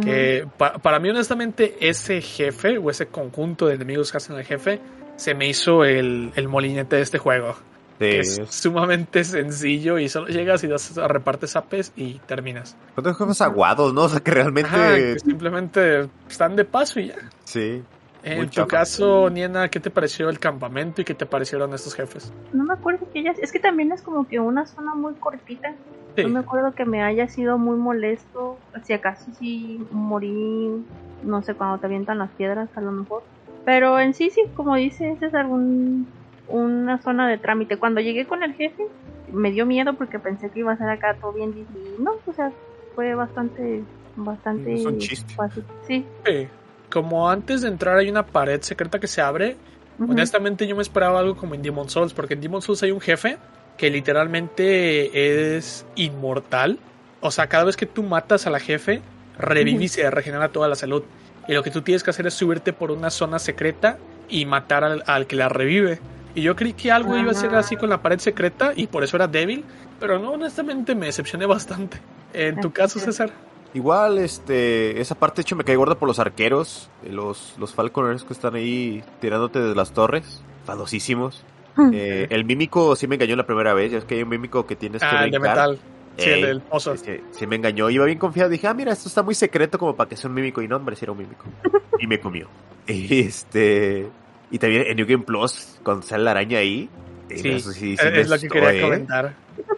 que 0.00 0.46
pa- 0.58 0.78
para 0.78 0.98
mí 0.98 1.10
honestamente 1.10 1.76
ese 1.80 2.20
jefe 2.20 2.78
o 2.78 2.90
ese 2.90 3.06
conjunto 3.06 3.66
de 3.68 3.74
enemigos 3.74 4.10
que 4.10 4.16
hacen 4.16 4.34
el 4.36 4.44
jefe 4.44 4.80
se 5.16 5.34
me 5.34 5.46
hizo 5.46 5.84
el, 5.84 6.32
el 6.34 6.48
molinete 6.48 6.96
de 6.96 7.02
este 7.02 7.18
juego. 7.18 7.54
Que 7.98 8.20
es 8.20 8.40
sumamente 8.48 9.24
sencillo 9.24 9.98
y 9.98 10.08
solo 10.08 10.26
llegas 10.26 10.64
y 10.64 10.66
das, 10.66 10.96
repartes 10.96 11.54
apes 11.56 11.92
y 11.96 12.14
terminas. 12.26 12.76
Son 12.94 13.04
dos 13.04 13.16
jefes 13.16 13.40
aguados, 13.40 13.94
¿no? 13.94 14.02
O 14.02 14.08
sea, 14.08 14.20
que 14.20 14.32
realmente... 14.32 14.70
Ajá, 14.70 14.96
que 14.96 15.18
simplemente 15.20 16.08
están 16.28 16.56
de 16.56 16.64
paso 16.64 17.00
y 17.00 17.08
ya. 17.08 17.16
Sí. 17.44 17.82
En 18.24 18.38
Muy 18.38 18.46
tu 18.46 18.66
caso, 18.66 19.28
Niena, 19.28 19.68
¿qué 19.68 19.80
te 19.80 19.90
pareció 19.90 20.30
el 20.30 20.38
campamento 20.38 21.02
y 21.02 21.04
qué 21.04 21.14
te 21.14 21.26
parecieron 21.26 21.74
estos 21.74 21.94
jefes? 21.94 22.32
No 22.54 22.64
me 22.64 22.72
acuerdo 22.72 23.06
que 23.12 23.20
ella. 23.20 23.34
Es 23.40 23.52
que 23.52 23.58
también 23.58 23.92
es 23.92 24.00
como 24.00 24.26
que 24.26 24.40
una 24.40 24.66
zona 24.66 24.94
muy 24.94 25.12
cortita. 25.14 25.74
Sí. 26.16 26.22
No 26.22 26.30
me 26.30 26.38
acuerdo 26.38 26.74
que 26.74 26.86
me 26.86 27.02
haya 27.02 27.28
sido 27.28 27.58
muy 27.58 27.76
molesto. 27.76 28.58
Si 28.84 28.94
acaso 28.94 29.26
sí 29.38 29.86
morí, 29.90 30.82
no 31.22 31.42
sé, 31.42 31.54
cuando 31.54 31.78
te 31.78 31.86
avientan 31.86 32.18
las 32.18 32.30
piedras, 32.30 32.70
a 32.74 32.80
lo 32.80 32.92
mejor. 32.92 33.24
Pero 33.66 34.00
en 34.00 34.14
sí, 34.14 34.30
sí, 34.30 34.42
como 34.56 34.74
dices, 34.76 35.20
es 35.20 35.34
algún 35.34 36.06
una 36.48 37.00
zona 37.02 37.28
de 37.28 37.38
trámite. 37.38 37.78
Cuando 37.78 38.00
llegué 38.00 38.26
con 38.26 38.42
el 38.42 38.54
jefe, 38.54 38.86
me 39.32 39.50
dio 39.50 39.66
miedo 39.66 39.94
porque 39.94 40.18
pensé 40.18 40.50
que 40.50 40.60
iba 40.60 40.72
a 40.72 40.76
ser 40.76 40.88
acá 40.88 41.16
todo 41.20 41.32
bien. 41.32 41.54
Y 41.56 42.02
no, 42.02 42.12
o 42.26 42.32
sea, 42.32 42.52
fue 42.94 43.14
bastante, 43.14 43.82
bastante 44.16 44.74
Es 44.74 44.84
un 44.84 44.98
chiste. 44.98 45.34
fácil. 45.34 45.64
Sí. 45.86 46.04
Sí. 46.26 46.48
Como 46.90 47.28
antes 47.28 47.62
de 47.62 47.68
entrar 47.68 47.96
hay 47.96 48.08
una 48.08 48.24
pared 48.26 48.60
secreta 48.62 48.98
que 49.00 49.06
se 49.06 49.20
abre. 49.20 49.56
Honestamente 49.98 50.66
yo 50.66 50.74
me 50.74 50.82
esperaba 50.82 51.20
algo 51.20 51.36
como 51.36 51.54
en 51.54 51.62
Demon 51.62 51.88
Souls, 51.88 52.12
porque 52.12 52.34
en 52.34 52.40
Demon 52.40 52.62
Souls 52.62 52.82
hay 52.82 52.90
un 52.90 53.00
jefe 53.00 53.38
que 53.76 53.90
literalmente 53.90 55.56
es 55.56 55.86
inmortal. 55.94 56.78
O 57.20 57.30
sea, 57.30 57.46
cada 57.46 57.64
vez 57.64 57.76
que 57.76 57.86
tú 57.86 58.02
matas 58.02 58.46
a 58.46 58.50
la 58.50 58.60
jefe, 58.60 59.02
revive 59.38 59.84
y 59.84 59.88
se 59.88 60.08
regenera 60.10 60.48
toda 60.50 60.68
la 60.68 60.74
salud. 60.74 61.04
Y 61.48 61.54
lo 61.54 61.62
que 61.62 61.70
tú 61.70 61.82
tienes 61.82 62.02
que 62.02 62.10
hacer 62.10 62.26
es 62.26 62.34
subirte 62.34 62.72
por 62.72 62.90
una 62.90 63.10
zona 63.10 63.38
secreta 63.38 63.98
y 64.28 64.46
matar 64.46 64.84
al, 64.84 65.02
al 65.06 65.26
que 65.26 65.36
la 65.36 65.48
revive. 65.48 66.00
Y 66.34 66.42
yo 66.42 66.56
creí 66.56 66.72
que 66.72 66.90
algo 66.90 67.16
iba 67.16 67.30
a 67.30 67.34
ser 67.34 67.54
así 67.54 67.76
con 67.76 67.88
la 67.90 68.02
pared 68.02 68.18
secreta 68.18 68.72
y 68.74 68.86
por 68.88 69.04
eso 69.04 69.16
era 69.16 69.28
débil, 69.28 69.64
pero 70.00 70.18
no, 70.18 70.32
honestamente 70.32 70.94
me 70.94 71.06
decepcioné 71.06 71.46
bastante. 71.46 71.98
En 72.32 72.60
tu 72.60 72.72
caso. 72.72 72.98
César. 72.98 73.30
Igual, 73.74 74.18
este, 74.18 75.00
esa 75.00 75.14
parte 75.16 75.36
de 75.36 75.42
hecho 75.42 75.56
me 75.56 75.64
cae 75.64 75.74
gorda 75.76 75.96
por 75.96 76.06
los 76.08 76.18
arqueros, 76.20 76.90
eh, 77.04 77.10
los, 77.10 77.54
los 77.58 77.74
falconers 77.74 78.22
que 78.22 78.32
están 78.32 78.54
ahí 78.54 79.02
tirándote 79.20 79.58
desde 79.60 79.74
las 79.74 79.92
torres, 79.92 80.42
fadosísimos. 80.64 81.44
Eh, 81.92 82.28
el 82.30 82.44
mímico 82.44 82.94
sí 82.94 83.08
me 83.08 83.16
engañó 83.16 83.34
la 83.34 83.46
primera 83.46 83.74
vez, 83.74 83.90
ya 83.90 83.98
es 83.98 84.04
que 84.04 84.14
hay 84.14 84.22
un 84.22 84.28
mímico 84.28 84.64
que 84.64 84.76
tienes 84.76 85.00
que 85.02 85.08
Ah, 85.08 85.24
el 85.24 85.30
de 85.32 85.38
brincar. 85.38 85.70
metal. 85.70 85.78
Sí, 86.16 86.30
el 86.30 86.42
del 86.42 86.60
pozo. 86.60 86.96
Sí, 86.96 87.20
sí 87.32 87.46
me 87.48 87.56
engañó, 87.56 87.90
iba 87.90 88.04
bien 88.04 88.18
confiado, 88.18 88.48
dije, 88.48 88.68
ah, 88.68 88.74
mira, 88.74 88.92
esto 88.92 89.08
está 89.08 89.24
muy 89.24 89.34
secreto 89.34 89.76
como 89.76 89.96
para 89.96 90.08
que 90.08 90.16
sea 90.16 90.28
un 90.28 90.34
mímico, 90.34 90.62
y 90.62 90.68
no, 90.68 90.76
hombre, 90.76 90.94
sí 90.94 91.04
era 91.04 91.10
un 91.10 91.18
mímico. 91.18 91.44
y 91.98 92.06
me 92.06 92.20
comió. 92.20 92.48
Y 92.86 93.20
este, 93.22 94.08
y 94.50 94.58
también 94.58 94.82
en 94.86 94.96
New 94.96 95.06
Game 95.06 95.24
Plus, 95.24 95.78
cuando 95.82 96.02
sale 96.02 96.24
la 96.24 96.32
araña 96.32 96.58
ahí, 96.58 96.88
Sí, 97.28 97.48
asu- 97.50 97.72
sí, 97.72 97.96
sí 97.96 98.06
es 98.12 98.28
lo 98.28 98.38
que 98.38 98.48
quería 98.48 98.74
eh. 98.74 98.80
comentar. 98.82 99.34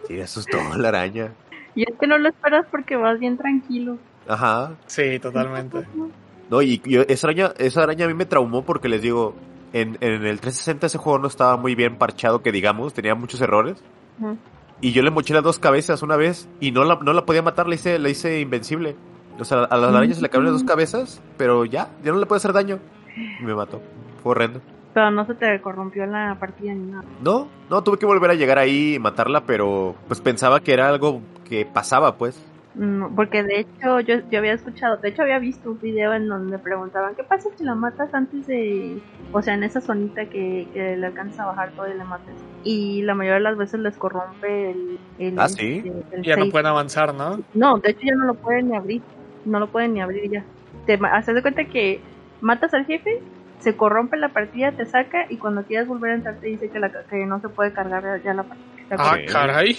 Sí, 0.07 0.13
me 0.13 0.23
asustó 0.23 0.57
la 0.77 0.89
araña. 0.89 1.31
Y 1.75 1.83
es 1.83 1.97
que 1.99 2.05
no 2.07 2.17
lo 2.17 2.29
esperas 2.29 2.65
porque 2.69 2.95
vas 2.97 3.19
bien 3.19 3.37
tranquilo. 3.37 3.97
Ajá. 4.27 4.73
Sí, 4.87 5.17
totalmente. 5.19 5.79
No, 6.49 6.61
y 6.61 6.81
yo, 6.85 7.03
esa 7.07 7.27
araña, 7.27 7.53
esa 7.57 7.83
araña 7.83 8.05
a 8.05 8.07
mí 8.07 8.13
me 8.13 8.25
traumó 8.25 8.63
porque 8.63 8.89
les 8.89 9.01
digo, 9.01 9.35
en, 9.73 9.97
en 10.01 10.25
el 10.25 10.39
360 10.39 10.87
ese 10.87 10.97
juego 10.97 11.19
no 11.19 11.27
estaba 11.27 11.55
muy 11.57 11.75
bien 11.75 11.97
parchado, 11.97 12.41
que 12.41 12.51
digamos, 12.51 12.93
tenía 12.93 13.15
muchos 13.15 13.39
errores. 13.41 13.81
Y 14.81 14.91
yo 14.91 15.01
le 15.03 15.09
moché 15.11 15.33
las 15.33 15.43
dos 15.43 15.57
cabezas 15.59 16.01
una 16.03 16.15
vez 16.17 16.47
y 16.59 16.71
no 16.71 16.83
la, 16.83 16.95
no 17.01 17.13
la 17.13 17.25
podía 17.25 17.41
matar, 17.41 17.67
la 17.67 17.75
hice, 17.75 17.97
la 17.99 18.09
hice 18.09 18.39
invencible. 18.41 18.95
O 19.39 19.45
sea, 19.45 19.63
a 19.63 19.77
las 19.77 19.93
arañas 19.93 20.17
se 20.17 20.21
le 20.23 20.29
cayeron 20.29 20.51
las 20.51 20.61
dos 20.61 20.67
cabezas, 20.69 21.21
pero 21.37 21.63
ya, 21.65 21.89
ya 22.03 22.11
no 22.11 22.17
le 22.19 22.25
puede 22.25 22.37
hacer 22.37 22.53
daño. 22.53 22.79
Y 23.39 23.43
me 23.43 23.53
mató. 23.55 23.81
Fue 24.21 24.31
horrendo. 24.31 24.61
Pero 24.93 25.11
no 25.11 25.25
se 25.25 25.35
te 25.35 25.61
corrompió 25.61 26.05
la 26.05 26.37
partida 26.39 26.73
ni 26.73 26.91
nada. 26.91 27.03
No, 27.21 27.47
no, 27.69 27.83
tuve 27.83 27.99
que 27.99 28.05
volver 28.05 28.31
a 28.31 28.35
llegar 28.35 28.57
ahí 28.57 28.95
y 28.95 28.99
matarla, 28.99 29.41
pero 29.45 29.95
pues 30.07 30.21
pensaba 30.21 30.59
que 30.59 30.73
era 30.73 30.89
algo 30.89 31.21
que 31.47 31.65
pasaba, 31.65 32.17
pues. 32.17 32.43
No, 32.77 33.11
porque 33.15 33.41
de 33.41 33.61
hecho 33.61 33.99
yo, 34.01 34.17
yo 34.29 34.37
había 34.37 34.53
escuchado, 34.53 34.97
de 34.97 35.09
hecho 35.09 35.23
había 35.23 35.39
visto 35.39 35.71
un 35.71 35.79
video 35.79 36.13
en 36.13 36.27
donde 36.27 36.59
preguntaban, 36.59 37.15
¿qué 37.15 37.23
pasa 37.23 37.49
si 37.57 37.63
la 37.63 37.73
matas 37.73 38.13
antes 38.13 38.45
de, 38.45 39.01
o 39.31 39.41
sea, 39.41 39.55
en 39.55 39.63
esa 39.63 39.81
zonita 39.81 40.25
que, 40.25 40.67
que 40.73 40.95
le 40.95 41.07
alcanza 41.07 41.43
a 41.43 41.47
bajar 41.47 41.71
todo 41.71 41.87
y 41.87 41.97
le 41.97 42.03
mates? 42.03 42.35
Y 42.63 43.01
la 43.01 43.15
mayoría 43.15 43.35
de 43.35 43.43
las 43.43 43.57
veces 43.57 43.79
les 43.79 43.97
corrompe 43.97 44.71
el... 44.71 44.99
el 45.17 45.39
Ah, 45.39 45.49
¿sí? 45.49 45.83
este, 45.85 46.15
el 46.17 46.23
Ya 46.23 46.35
no 46.35 46.49
pueden 46.49 46.67
avanzar, 46.67 47.15
¿no? 47.15 47.39
No, 47.55 47.79
de 47.79 47.91
hecho 47.91 48.01
ya 48.03 48.15
no 48.15 48.25
lo 48.25 48.35
pueden 48.35 48.69
ni 48.69 48.75
abrir. 48.75 49.01
No 49.45 49.59
lo 49.59 49.67
pueden 49.67 49.95
ni 49.95 50.01
abrir 50.01 50.29
ya. 50.29 50.43
Te 50.85 50.99
haces 51.01 51.33
de 51.33 51.41
cuenta 51.41 51.65
que 51.65 51.99
matas 52.41 52.75
al 52.75 52.85
jefe, 52.85 53.21
se 53.59 53.75
corrompe 53.75 54.17
la 54.17 54.29
partida, 54.29 54.71
te 54.71 54.85
saca 54.85 55.25
y 55.29 55.37
cuando 55.37 55.63
quieras 55.63 55.87
volver 55.87 56.11
a 56.11 56.15
entrar 56.15 56.35
te 56.35 56.47
dice 56.47 56.69
que, 56.69 56.79
la, 56.79 56.91
que 57.09 57.25
no 57.25 57.39
se 57.41 57.49
puede 57.49 57.73
cargar 57.73 58.21
ya 58.23 58.33
la 58.33 58.43
partida. 58.43 58.65
Ah, 58.97 59.17
caray. 59.27 59.75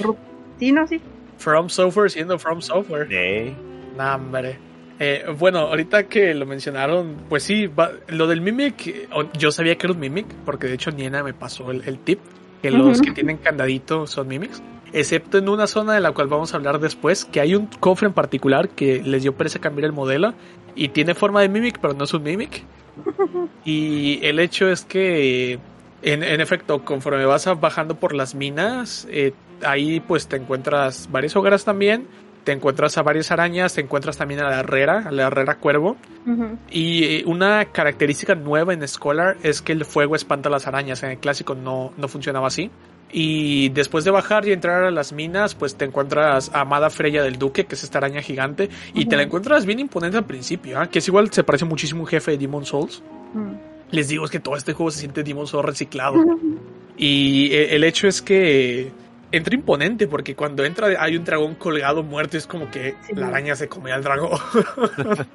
Sí, 0.58 0.72
no, 0.72 0.86
sí. 0.86 1.00
From 1.38 1.68
Software 1.68 2.10
siendo 2.10 2.38
From 2.38 2.60
Software. 2.60 3.06
Eh, 3.10 3.54
Nah, 3.96 4.14
hombre. 4.16 4.58
Eh, 5.00 5.24
bueno, 5.38 5.58
ahorita 5.60 6.04
que 6.04 6.34
lo 6.34 6.44
mencionaron, 6.46 7.16
pues 7.28 7.42
sí, 7.44 7.66
va- 7.68 7.92
lo 8.08 8.26
del 8.26 8.40
Mimic, 8.40 9.08
yo 9.38 9.50
sabía 9.52 9.76
que 9.76 9.86
era 9.86 9.94
un 9.94 10.00
Mimic, 10.00 10.26
porque 10.44 10.66
de 10.66 10.74
hecho 10.74 10.90
Niena 10.90 11.22
me 11.22 11.32
pasó 11.34 11.70
el, 11.70 11.82
el 11.86 11.98
tip, 12.00 12.18
que 12.62 12.70
los 12.72 13.00
que 13.00 13.12
tienen 13.12 13.36
candadito 13.38 14.06
son 14.08 14.26
Mimics, 14.28 14.60
excepto 14.92 15.38
en 15.38 15.48
una 15.48 15.68
zona 15.68 15.94
de 15.94 16.00
la 16.00 16.10
cual 16.12 16.26
vamos 16.26 16.52
a 16.52 16.56
hablar 16.56 16.80
después, 16.80 17.24
que 17.24 17.40
hay 17.40 17.54
un 17.54 17.66
cofre 17.66 18.08
en 18.08 18.12
particular 18.12 18.68
que 18.68 19.00
les 19.02 19.22
dio 19.22 19.34
pereza 19.36 19.60
cambiar 19.60 19.86
el 19.86 19.92
modelo 19.92 20.34
y 20.74 20.88
tiene 20.88 21.14
forma 21.14 21.40
de 21.42 21.48
Mimic, 21.48 21.78
pero 21.80 21.94
no 21.94 22.02
es 22.04 22.14
un 22.14 22.22
Mimic. 22.24 22.62
Y 23.64 24.20
el 24.24 24.38
hecho 24.40 24.68
es 24.68 24.84
que, 24.84 25.58
en, 26.02 26.22
en 26.22 26.40
efecto, 26.40 26.84
conforme 26.84 27.24
vas 27.24 27.48
bajando 27.60 27.96
por 27.96 28.14
las 28.14 28.34
minas, 28.34 29.06
eh, 29.10 29.32
ahí 29.64 30.00
pues 30.00 30.28
te 30.28 30.36
encuentras 30.36 31.08
varias 31.10 31.36
hogueras 31.36 31.64
también, 31.64 32.06
te 32.44 32.52
encuentras 32.52 32.96
a 32.96 33.02
varias 33.02 33.30
arañas, 33.30 33.74
te 33.74 33.80
encuentras 33.80 34.16
también 34.16 34.40
a 34.40 34.48
la 34.48 34.60
herrera, 34.60 35.04
a 35.06 35.12
la 35.12 35.26
herrera 35.26 35.56
cuervo. 35.56 35.96
Y 36.70 37.04
eh, 37.04 37.22
una 37.26 37.66
característica 37.66 38.34
nueva 38.34 38.72
en 38.72 38.86
Scholar 38.86 39.36
es 39.42 39.60
que 39.60 39.72
el 39.72 39.84
fuego 39.84 40.16
espanta 40.16 40.48
las 40.48 40.66
arañas. 40.66 41.02
En 41.02 41.10
el 41.10 41.18
clásico 41.18 41.54
no, 41.54 41.92
no 41.96 42.08
funcionaba 42.08 42.46
así. 42.46 42.70
Y 43.10 43.70
después 43.70 44.04
de 44.04 44.10
bajar 44.10 44.46
y 44.46 44.52
entrar 44.52 44.84
a 44.84 44.90
las 44.90 45.12
minas, 45.12 45.54
pues 45.54 45.76
te 45.76 45.84
encuentras 45.86 46.50
a 46.52 46.60
Amada 46.60 46.90
Freya 46.90 47.22
del 47.22 47.38
Duque, 47.38 47.64
que 47.64 47.74
es 47.74 47.82
esta 47.84 47.98
araña 47.98 48.20
gigante. 48.20 48.68
Y 48.94 49.06
te 49.06 49.16
la 49.16 49.22
encuentras 49.22 49.64
bien 49.64 49.78
imponente 49.80 50.18
al 50.18 50.26
principio, 50.26 50.78
¿ah? 50.78 50.88
que 50.88 50.98
es 50.98 51.08
igual, 51.08 51.32
se 51.32 51.42
parece 51.42 51.64
muchísimo 51.64 52.00
a 52.00 52.02
un 52.02 52.08
jefe 52.08 52.32
de 52.32 52.38
Demon 52.38 52.66
Souls. 52.66 53.02
Mm. 53.32 53.52
Les 53.90 54.08
digo, 54.08 54.26
es 54.26 54.30
que 54.30 54.40
todo 54.40 54.56
este 54.56 54.74
juego 54.74 54.90
se 54.90 54.98
siente 55.00 55.22
Demon 55.22 55.46
Souls 55.46 55.64
reciclado. 55.64 56.16
Y 56.98 57.50
eh, 57.52 57.74
el 57.76 57.84
hecho 57.84 58.08
es 58.08 58.20
que 58.20 58.90
entra 59.32 59.54
imponente 59.54 60.06
porque 60.06 60.34
cuando 60.34 60.64
entra 60.64 60.88
hay 61.02 61.16
un 61.16 61.24
dragón 61.24 61.54
colgado 61.54 62.02
muerto 62.02 62.36
es 62.36 62.46
como 62.46 62.70
que 62.70 62.94
Sí. 63.06 63.14
la 63.14 63.28
araña 63.28 63.56
se 63.56 63.68
come 63.68 63.92
al 63.92 64.02
dragón. 64.02 64.38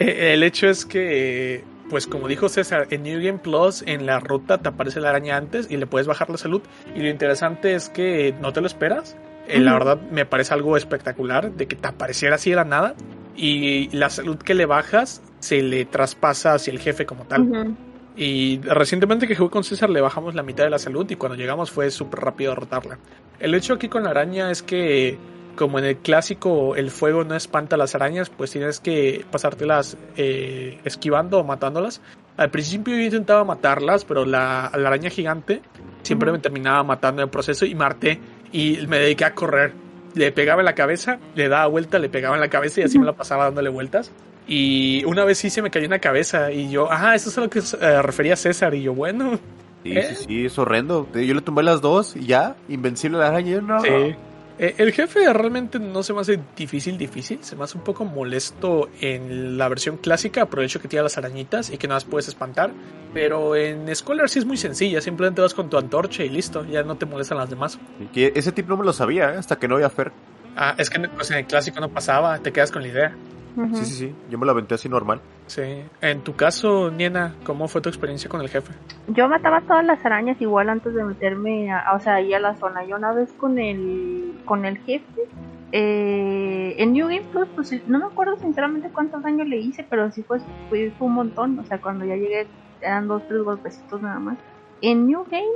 Eh, 0.00 0.34
el 0.34 0.42
hecho 0.42 0.68
es 0.68 0.84
que, 0.84 1.62
pues 1.88 2.06
como 2.06 2.28
dijo 2.28 2.48
César, 2.48 2.86
en 2.90 3.02
New 3.02 3.20
Game 3.22 3.38
Plus 3.38 3.82
en 3.86 4.06
la 4.06 4.20
ruta 4.20 4.58
te 4.58 4.68
aparece 4.68 5.00
la 5.00 5.10
araña 5.10 5.36
antes 5.36 5.70
y 5.70 5.76
le 5.76 5.86
puedes 5.86 6.06
bajar 6.06 6.30
la 6.30 6.36
salud. 6.36 6.62
Y 6.94 7.00
lo 7.00 7.08
interesante 7.08 7.74
es 7.74 7.88
que 7.88 8.34
no 8.40 8.52
te 8.52 8.60
lo 8.60 8.66
esperas. 8.66 9.16
Eh, 9.46 9.60
La 9.60 9.72
verdad 9.72 10.00
me 10.10 10.26
parece 10.26 10.54
algo 10.54 10.76
espectacular 10.76 11.52
de 11.52 11.66
que 11.66 11.76
te 11.76 11.88
apareciera 11.88 12.36
así 12.36 12.50
de 12.50 12.56
la 12.56 12.64
nada. 12.64 12.94
Y 13.36 13.88
la 13.96 14.10
salud 14.10 14.36
que 14.36 14.54
le 14.54 14.66
bajas 14.66 15.22
se 15.38 15.62
le 15.62 15.84
traspasa 15.84 16.54
hacia 16.54 16.72
el 16.72 16.80
jefe 16.80 17.06
como 17.06 17.24
tal. 17.24 17.76
Y 18.16 18.60
recientemente 18.62 19.28
que 19.28 19.36
jugué 19.36 19.50
con 19.50 19.62
César 19.62 19.90
le 19.90 20.00
bajamos 20.00 20.34
la 20.34 20.42
mitad 20.42 20.64
de 20.64 20.70
la 20.70 20.78
salud 20.80 21.08
y 21.08 21.14
cuando 21.14 21.36
llegamos 21.36 21.70
fue 21.70 21.90
súper 21.90 22.18
rápido 22.20 22.50
derrotarla. 22.50 22.98
El 23.38 23.54
hecho 23.54 23.74
aquí 23.74 23.88
con 23.88 24.02
la 24.02 24.10
araña 24.10 24.50
es 24.50 24.62
que 24.62 25.16
como 25.58 25.78
en 25.80 25.84
el 25.84 25.96
clásico 25.96 26.76
el 26.76 26.90
fuego 26.90 27.24
no 27.24 27.34
espanta 27.34 27.74
a 27.74 27.78
las 27.78 27.94
arañas, 27.96 28.30
pues 28.30 28.52
tienes 28.52 28.78
que 28.78 29.24
pasártelas 29.30 29.96
eh, 30.16 30.78
esquivando 30.84 31.40
o 31.40 31.44
matándolas. 31.44 32.00
Al 32.36 32.50
principio 32.50 32.94
yo 32.96 33.02
intentaba 33.02 33.42
matarlas, 33.42 34.04
pero 34.04 34.24
la, 34.24 34.70
la 34.76 34.88
araña 34.88 35.10
gigante 35.10 35.60
siempre 36.02 36.30
me 36.30 36.38
terminaba 36.38 36.84
matando 36.84 37.22
en 37.22 37.26
el 37.26 37.30
proceso 37.30 37.66
y 37.66 37.74
marté 37.74 38.20
y 38.52 38.78
me 38.86 39.00
dediqué 39.00 39.24
a 39.24 39.34
correr. 39.34 39.72
Le 40.14 40.30
pegaba 40.30 40.60
en 40.60 40.66
la 40.66 40.74
cabeza, 40.76 41.18
le 41.34 41.48
daba 41.48 41.66
vuelta, 41.66 41.98
le 41.98 42.08
pegaba 42.08 42.36
en 42.36 42.40
la 42.40 42.48
cabeza 42.48 42.80
y 42.80 42.84
así 42.84 42.98
me 42.98 43.04
la 43.04 43.12
pasaba 43.14 43.44
dándole 43.44 43.68
vueltas. 43.68 44.12
Y 44.46 45.04
una 45.04 45.24
vez 45.24 45.38
sí 45.38 45.50
se 45.50 45.60
me 45.60 45.70
cayó 45.70 45.86
en 45.86 45.90
la 45.90 45.98
cabeza 45.98 46.52
y 46.52 46.70
yo, 46.70 46.86
ah, 46.90 47.16
eso 47.16 47.28
es 47.30 47.36
a 47.36 47.40
lo 47.40 47.50
que 47.50 47.58
eh, 47.58 48.02
refería 48.02 48.36
César. 48.36 48.74
Y 48.74 48.82
yo, 48.82 48.94
bueno, 48.94 49.40
sí, 49.82 49.98
¿Eh? 49.98 50.14
sí, 50.14 50.24
sí, 50.24 50.46
es 50.46 50.56
horrendo. 50.58 51.08
Yo 51.12 51.34
le 51.34 51.40
tumbé 51.42 51.64
las 51.64 51.80
dos 51.80 52.14
y 52.14 52.26
ya, 52.26 52.54
invencible 52.68 53.18
la 53.18 53.26
araña. 53.28 53.56
yo, 53.56 53.60
No. 53.62 53.80
sí. 53.80 54.14
Eh, 54.58 54.74
el 54.78 54.92
jefe 54.92 55.32
realmente 55.32 55.78
no 55.78 56.02
se 56.02 56.12
me 56.12 56.20
hace 56.20 56.40
difícil, 56.56 56.98
difícil. 56.98 57.38
Se 57.42 57.54
me 57.54 57.64
hace 57.64 57.78
un 57.78 57.84
poco 57.84 58.04
molesto 58.04 58.88
en 59.00 59.56
la 59.56 59.68
versión 59.68 59.98
clásica 59.98 60.46
por 60.46 60.58
el 60.58 60.66
hecho 60.66 60.80
que 60.80 60.88
tiene 60.88 61.04
las 61.04 61.16
arañitas 61.16 61.70
y 61.70 61.78
que 61.78 61.86
no 61.86 61.94
las 61.94 62.04
puedes 62.04 62.28
espantar. 62.28 62.72
Pero 63.14 63.54
en 63.54 63.94
Scholar 63.94 64.28
sí 64.28 64.40
es 64.40 64.44
muy 64.44 64.56
sencilla. 64.56 65.00
Simplemente 65.00 65.40
vas 65.40 65.54
con 65.54 65.70
tu 65.70 65.78
antorcha 65.78 66.24
y 66.24 66.28
listo. 66.28 66.64
Ya 66.64 66.82
no 66.82 66.96
te 66.96 67.06
molestan 67.06 67.38
las 67.38 67.48
demás. 67.48 67.78
Que 68.12 68.32
ese 68.34 68.52
tip 68.52 68.68
no 68.68 68.76
me 68.76 68.84
lo 68.84 68.92
sabía, 68.92 69.34
¿eh? 69.34 69.36
hasta 69.36 69.56
que 69.56 69.68
no 69.68 69.76
vi 69.76 69.84
a 69.84 69.90
Fer. 69.90 70.12
Ah, 70.56 70.74
es 70.76 70.90
que 70.90 70.98
pues, 71.08 71.30
en 71.30 71.38
el 71.38 71.46
clásico 71.46 71.78
no 71.80 71.88
pasaba. 71.88 72.38
Te 72.40 72.52
quedas 72.52 72.72
con 72.72 72.82
la 72.82 72.88
idea. 72.88 73.16
Sí, 73.74 73.84
sí, 73.84 73.94
sí. 73.94 74.14
Yo 74.30 74.38
me 74.38 74.46
lo 74.46 74.52
aventé 74.52 74.74
así 74.74 74.88
normal. 74.88 75.20
Sí. 75.46 75.62
En 76.00 76.20
tu 76.22 76.34
caso, 76.36 76.90
Niena, 76.90 77.34
¿cómo 77.44 77.68
fue 77.68 77.80
tu 77.80 77.88
experiencia 77.88 78.30
con 78.30 78.40
el 78.40 78.48
jefe? 78.48 78.72
Yo 79.08 79.28
mataba 79.28 79.60
todas 79.62 79.84
las 79.84 80.04
arañas 80.04 80.40
igual 80.40 80.68
antes 80.68 80.94
de 80.94 81.04
meterme, 81.04 81.72
a, 81.72 81.94
o 81.94 82.00
sea, 82.00 82.14
ahí 82.16 82.32
a 82.34 82.38
la 82.38 82.54
zona. 82.56 82.84
Yo 82.84 82.96
una 82.96 83.12
vez 83.12 83.32
con 83.32 83.58
el, 83.58 84.40
con 84.44 84.64
el 84.64 84.78
jefe, 84.78 85.22
eh, 85.72 86.76
en 86.78 86.92
New 86.92 87.08
Game 87.08 87.26
Plus, 87.32 87.48
pues 87.54 87.74
no 87.86 87.98
me 87.98 88.06
acuerdo 88.06 88.36
sinceramente 88.38 88.90
cuántos 88.90 89.22
daños 89.22 89.48
le 89.48 89.58
hice, 89.58 89.84
pero 89.88 90.10
sí 90.10 90.22
fue, 90.22 90.38
fue, 90.68 90.92
fue 90.96 91.06
un 91.06 91.14
montón. 91.14 91.58
O 91.58 91.64
sea, 91.64 91.80
cuando 91.80 92.04
ya 92.04 92.16
llegué 92.16 92.46
eran 92.80 93.08
dos, 93.08 93.22
tres 93.26 93.42
golpecitos 93.42 94.00
nada 94.00 94.18
más. 94.18 94.38
En 94.80 95.06
New 95.06 95.24
Game, 95.30 95.46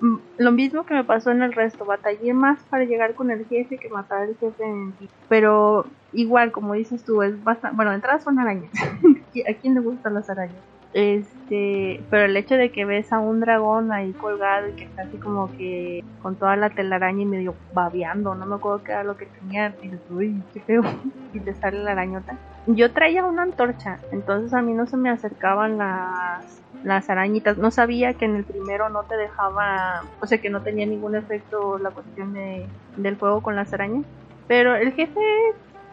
lo 0.00 0.52
mismo 0.52 0.84
que 0.84 0.94
me 0.94 1.04
pasó 1.04 1.30
en 1.30 1.42
el 1.42 1.52
resto, 1.52 1.84
batallé 1.84 2.34
más 2.34 2.60
para 2.64 2.84
llegar 2.84 3.14
con 3.14 3.30
el 3.30 3.46
jefe 3.46 3.78
que 3.78 3.88
matar 3.88 4.22
al 4.22 4.36
jefe 4.36 4.64
en 4.64 4.94
sí. 4.98 5.08
Pero 5.28 5.86
igual, 6.12 6.52
como 6.52 6.74
dices 6.74 7.04
tú, 7.04 7.22
es 7.22 7.42
bastante, 7.42 7.76
bueno, 7.76 7.90
de 7.90 7.96
entrada 7.96 8.20
son 8.20 8.38
arañas. 8.38 8.70
¿A 9.48 9.54
quién 9.60 9.74
le 9.74 9.80
gustan 9.80 10.14
las 10.14 10.30
arañas? 10.30 10.62
Este, 10.92 12.02
pero 12.08 12.24
el 12.24 12.36
hecho 12.38 12.54
de 12.54 12.72
que 12.72 12.86
ves 12.86 13.12
a 13.12 13.18
un 13.18 13.40
dragón 13.40 13.92
ahí 13.92 14.12
colgado 14.14 14.68
y 14.68 14.72
que 14.72 14.84
está 14.84 15.02
así 15.02 15.18
como 15.18 15.52
que 15.52 16.02
con 16.22 16.36
toda 16.36 16.56
la 16.56 16.70
telaraña 16.70 17.20
y 17.20 17.26
medio 17.26 17.54
babeando, 17.74 18.34
no 18.34 18.46
me 18.46 18.54
acuerdo 18.54 18.82
qué 18.82 18.92
era 18.92 19.04
lo 19.04 19.16
que 19.16 19.26
tenía, 19.26 19.74
uy, 20.08 20.42
qué 20.54 20.60
feo, 20.60 20.82
y 21.34 21.40
te 21.40 21.52
sale 21.54 21.82
la 21.82 21.92
arañota. 21.92 22.38
Yo 22.66 22.92
traía 22.92 23.26
una 23.26 23.42
antorcha, 23.42 23.98
entonces 24.10 24.54
a 24.54 24.62
mí 24.62 24.72
no 24.72 24.86
se 24.86 24.96
me 24.96 25.10
acercaban 25.10 25.76
las, 25.76 26.62
las 26.84 27.10
arañitas, 27.10 27.58
no 27.58 27.70
sabía 27.70 28.14
que 28.14 28.24
en 28.24 28.36
el 28.36 28.44
primero 28.44 28.88
no 28.88 29.02
te 29.04 29.16
dejaba, 29.16 30.02
o 30.20 30.26
sea 30.26 30.38
que 30.38 30.50
no 30.50 30.62
tenía 30.62 30.86
ningún 30.86 31.16
efecto 31.16 31.78
la 31.78 31.90
cuestión 31.90 32.32
de, 32.32 32.66
del 32.96 33.16
fuego 33.16 33.42
con 33.42 33.56
las 33.56 33.72
arañas, 33.72 34.04
pero 34.46 34.74
el 34.76 34.92
jefe 34.92 35.20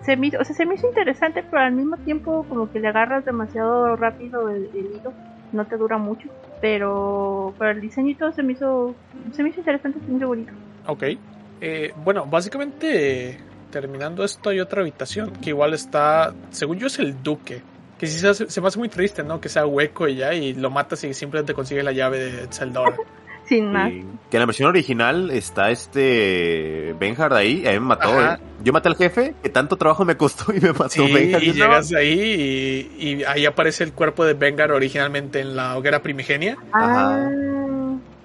se 0.02 0.18
me, 0.18 0.28
hizo, 0.28 0.40
o 0.40 0.44
sea, 0.44 0.56
se 0.56 0.66
me 0.66 0.76
hizo 0.76 0.88
interesante, 0.88 1.44
pero 1.44 1.64
al 1.64 1.74
mismo 1.74 1.98
tiempo 1.98 2.46
como 2.50 2.72
que 2.72 2.80
le 2.80 2.90
agarras 2.90 3.26
demasiado 3.26 3.96
rápido 3.96 4.50
el, 4.50 4.70
hilo, 4.74 5.14
no 5.52 5.66
te 5.66 5.78
dura 5.78 5.98
mucho, 5.98 6.30
pero, 6.62 7.54
pero 7.58 7.72
el 7.72 8.18
todo 8.18 8.32
se 8.34 8.44
me 8.44 8.54
hizo, 8.54 8.96
se 9.34 9.44
me 9.44 9.50
hizo 9.50 9.60
interesante, 9.60 10.00
se 10.00 10.12
me 10.12 10.18
hizo 10.18 10.28
bonito. 10.28 10.52
Ok. 10.88 11.04
Eh, 11.62 11.94
bueno, 12.04 12.26
básicamente, 12.26 13.38
terminando 13.72 14.24
esto, 14.24 14.50
hay 14.50 14.60
otra 14.60 14.82
habitación 14.82 15.32
que 15.32 15.52
igual 15.52 15.74
está, 15.74 16.34
según 16.50 16.78
yo, 16.78 16.88
es 16.88 17.00
el 17.00 17.24
Duque. 17.24 17.62
Que 18.04 18.10
sí 18.12 18.20
se, 18.20 18.28
hace- 18.30 18.50
se 18.50 18.60
me 18.62 18.68
hace 18.68 18.78
muy 18.80 18.90
triste, 18.90 19.24
¿no? 19.24 19.40
Que 19.40 19.48
sea 19.50 19.66
hueco 19.66 20.08
y 20.08 20.16
ya, 20.16 20.34
y 20.34 20.54
lo 20.54 20.70
matas 20.70 21.04
y 21.06 21.14
simplemente 21.14 21.54
consigues 21.54 21.84
la 21.86 21.92
llave 21.94 22.20
de 22.20 22.48
Zeldora. 22.52 22.96
Sin 23.48 23.72
más. 23.74 23.92
Y 23.92 24.06
que 24.30 24.38
en 24.38 24.40
la 24.40 24.46
versión 24.46 24.70
original 24.70 25.30
está 25.32 25.70
este 25.70 26.96
Benhard 27.00 27.34
ahí, 27.34 27.66
a 27.68 27.72
mí 27.72 27.80
me 27.80 27.86
mató. 27.88 28.22
¿eh? 28.22 28.38
Yo 28.64 28.72
maté 28.72 28.88
al 28.88 28.96
jefe, 28.96 29.36
que 29.44 29.50
tanto 29.50 29.76
trabajo 29.76 30.06
me 30.06 30.16
costó 30.16 30.54
y 30.54 30.62
me 30.62 30.72
mató 30.72 30.90
Sí, 30.90 31.12
Benhard. 31.14 31.44
y 31.44 31.48
Yo, 31.48 31.54
no. 31.54 31.72
llegas 31.72 31.94
ahí 31.94 32.90
y, 32.98 33.08
y 33.20 33.24
ahí 33.26 33.46
aparece 33.46 33.84
el 33.84 33.92
cuerpo 33.94 34.24
de 34.26 34.34
Vengar 34.34 34.72
originalmente 34.72 35.42
en 35.42 35.56
la 35.58 35.76
hoguera 35.78 36.02
primigenia. 36.02 36.58
Ajá. 36.72 37.30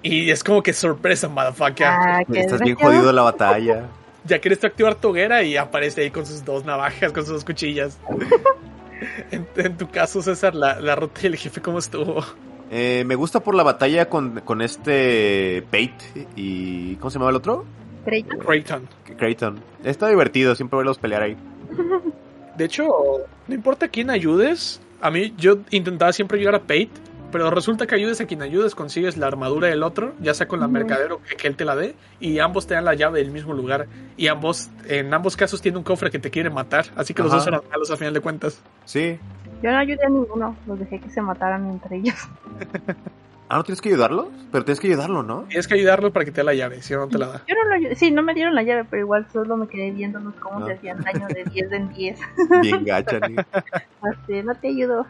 Y 0.01 0.31
es 0.31 0.41
como 0.43 0.63
que 0.63 0.71
sorpresa, 0.71 1.27
motherfucker. 1.27 1.87
ah, 1.87 2.21
qué 2.31 2.39
Estás 2.39 2.61
bien 2.61 2.75
jodido 2.77 3.09
en 3.09 3.15
la 3.17 3.23
batalla. 3.23 3.87
Ya 4.25 4.39
quieres 4.39 4.59
tú 4.59 4.67
activar 4.67 4.95
tu 4.95 5.09
hoguera 5.09 5.43
y 5.43 5.57
aparece 5.57 6.01
ahí 6.01 6.11
con 6.11 6.25
sus 6.25 6.45
dos 6.45 6.63
navajas, 6.63 7.11
con 7.11 7.23
sus 7.25 7.33
dos 7.33 7.45
cuchillas. 7.45 7.97
en, 9.31 9.47
en 9.55 9.77
tu 9.77 9.89
caso, 9.89 10.21
César, 10.21 10.55
la, 10.55 10.79
la 10.79 10.95
ruta 10.95 11.21
y 11.23 11.27
el 11.27 11.35
jefe, 11.35 11.61
¿cómo 11.61 11.79
estuvo? 11.79 12.23
Eh, 12.71 13.03
me 13.05 13.15
gusta 13.15 13.39
por 13.39 13.55
la 13.55 13.63
batalla 13.63 14.09
con, 14.09 14.41
con 14.41 14.61
este 14.61 15.63
Pate 15.71 16.27
y... 16.35 16.95
¿Cómo 16.97 17.09
se 17.09 17.17
llama 17.17 17.31
el 17.31 17.35
otro? 17.37 17.65
Creighton. 18.05 18.39
Creighton. 18.39 18.89
Creighton. 19.17 19.59
Está 19.83 20.07
divertido, 20.07 20.55
siempre 20.55 20.77
verlos 20.77 20.99
pelear 20.99 21.23
ahí. 21.23 21.37
De 22.57 22.65
hecho, 22.65 22.85
no 23.47 23.55
importa 23.55 23.87
quién 23.87 24.09
ayudes. 24.09 24.81
A 25.01 25.09
mí, 25.09 25.33
yo 25.37 25.59
intentaba 25.71 26.13
siempre 26.13 26.37
ayudar 26.37 26.55
a 26.55 26.59
Pate. 26.59 26.89
Pero 27.31 27.51
resulta 27.51 27.85
que 27.85 27.95
ayudes 27.95 28.19
a 28.21 28.25
quien 28.25 28.41
ayudes, 28.41 28.75
consigues 28.75 29.17
la 29.17 29.27
armadura 29.27 29.67
del 29.67 29.83
otro, 29.83 30.13
ya 30.19 30.33
sea 30.33 30.47
con 30.47 30.59
la 30.59 30.67
mercadero 30.67 31.21
que, 31.21 31.35
que 31.35 31.47
él 31.47 31.55
te 31.55 31.65
la 31.65 31.75
dé, 31.75 31.95
y 32.19 32.39
ambos 32.39 32.65
te 32.65 32.73
dan 32.73 32.85
la 32.85 32.95
llave 32.95 33.19
del 33.19 33.31
mismo 33.31 33.53
lugar. 33.53 33.87
Y 34.17 34.27
ambos, 34.27 34.69
en 34.87 35.13
ambos 35.13 35.37
casos, 35.37 35.61
tiene 35.61 35.77
un 35.77 35.83
cofre 35.83 36.09
que 36.09 36.19
te 36.19 36.31
quiere 36.31 36.49
matar, 36.49 36.85
así 36.95 37.13
que 37.13 37.21
los 37.21 37.31
dos 37.31 37.45
eran 37.45 37.61
malos 37.69 37.91
a 37.91 37.97
final 37.97 38.13
de 38.13 38.21
cuentas. 38.21 38.61
Sí. 38.85 39.19
Yo 39.61 39.71
no 39.71 39.77
ayudé 39.77 40.05
a 40.05 40.09
ninguno, 40.09 40.55
los 40.65 40.79
dejé 40.79 40.99
que 40.99 41.09
se 41.09 41.21
mataran 41.21 41.69
entre 41.69 41.97
ellos. 41.97 42.15
Ah, 43.51 43.57
¿no 43.57 43.63
tienes 43.63 43.81
que 43.81 43.89
ayudarlos? 43.89 44.27
Pero 44.51 44.63
tienes 44.63 44.79
que 44.79 44.87
ayudarlo, 44.87 45.23
¿no? 45.23 45.41
Tienes 45.49 45.67
que 45.67 45.73
ayudarlo 45.73 46.13
para 46.13 46.23
que 46.23 46.31
te 46.31 46.41
dé 46.41 46.43
la 46.45 46.53
llave, 46.53 46.81
si 46.83 46.93
no, 46.93 46.99
no 47.01 47.07
te 47.07 47.17
la 47.17 47.27
da. 47.27 47.43
Yo 47.47 47.55
no 47.55 47.77
lo 47.89 47.95
sí, 47.95 48.11
no 48.11 48.21
me 48.21 48.33
dieron 48.35 48.53
la 48.53 48.61
llave, 48.61 48.85
pero 48.89 49.01
igual 49.01 49.25
solo 49.33 49.57
me 49.57 49.67
quedé 49.67 49.89
viéndonos 49.91 50.35
cómo 50.35 50.59
Ah. 50.59 50.67
se 50.67 50.73
hacían 50.73 51.01
daño 51.01 51.27
de 51.27 51.43
10 51.45 51.71
en 51.71 51.89
10. 51.93 52.19
Bien 52.61 52.85
gacha, 52.85 53.19
ni. 53.27 53.35
Así, 53.37 54.41
no 54.45 54.53
te 54.55 54.67
ayudo. 54.69 55.05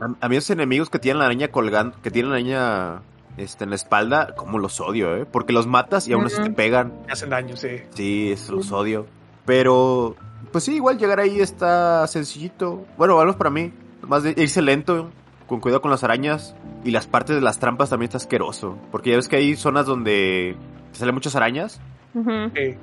A, 0.00 0.14
a 0.20 0.28
mí 0.28 0.36
esos 0.36 0.50
enemigos 0.50 0.90
que 0.90 0.98
tienen 1.00 1.18
la 1.18 1.26
araña 1.26 1.48
colgando, 1.48 1.96
que 2.02 2.10
tienen 2.12 2.30
la 2.30 2.36
araña 2.36 3.02
este, 3.36 3.64
en 3.64 3.70
la 3.70 3.76
espalda, 3.76 4.34
como 4.36 4.58
los 4.60 4.80
odio, 4.80 5.16
¿eh? 5.16 5.26
Porque 5.26 5.52
los 5.52 5.66
matas 5.66 6.06
y 6.06 6.12
aún 6.12 6.26
así 6.26 6.40
te 6.40 6.50
pegan. 6.50 6.92
Me 7.06 7.12
hacen 7.12 7.30
daño, 7.30 7.56
sí. 7.56 7.80
Sí, 7.94 8.34
los 8.48 8.70
odio. 8.70 9.06
Pero, 9.44 10.14
pues 10.52 10.64
sí, 10.64 10.76
igual 10.76 10.98
llegar 10.98 11.18
ahí 11.20 11.40
está 11.40 12.06
sencillito. 12.06 12.84
Bueno, 12.96 13.14
al 13.18 13.26
menos 13.26 13.36
para 13.36 13.50
mí. 13.50 13.72
Más 14.06 14.22
de 14.22 14.34
irse 14.36 14.62
lento, 14.62 15.10
con 15.46 15.60
cuidado 15.60 15.80
con 15.82 15.90
las 15.90 16.04
arañas. 16.04 16.54
Y 16.84 16.90
las 16.90 17.06
partes 17.06 17.36
de 17.36 17.42
las 17.42 17.58
trampas 17.58 17.90
también 17.90 18.08
está 18.08 18.18
asqueroso. 18.18 18.78
Porque 18.90 19.10
ya 19.10 19.16
ves 19.16 19.28
que 19.28 19.36
hay 19.36 19.56
zonas 19.56 19.86
donde 19.86 20.56
te 20.92 20.98
salen 20.98 21.14
muchas 21.14 21.36
arañas. 21.36 21.80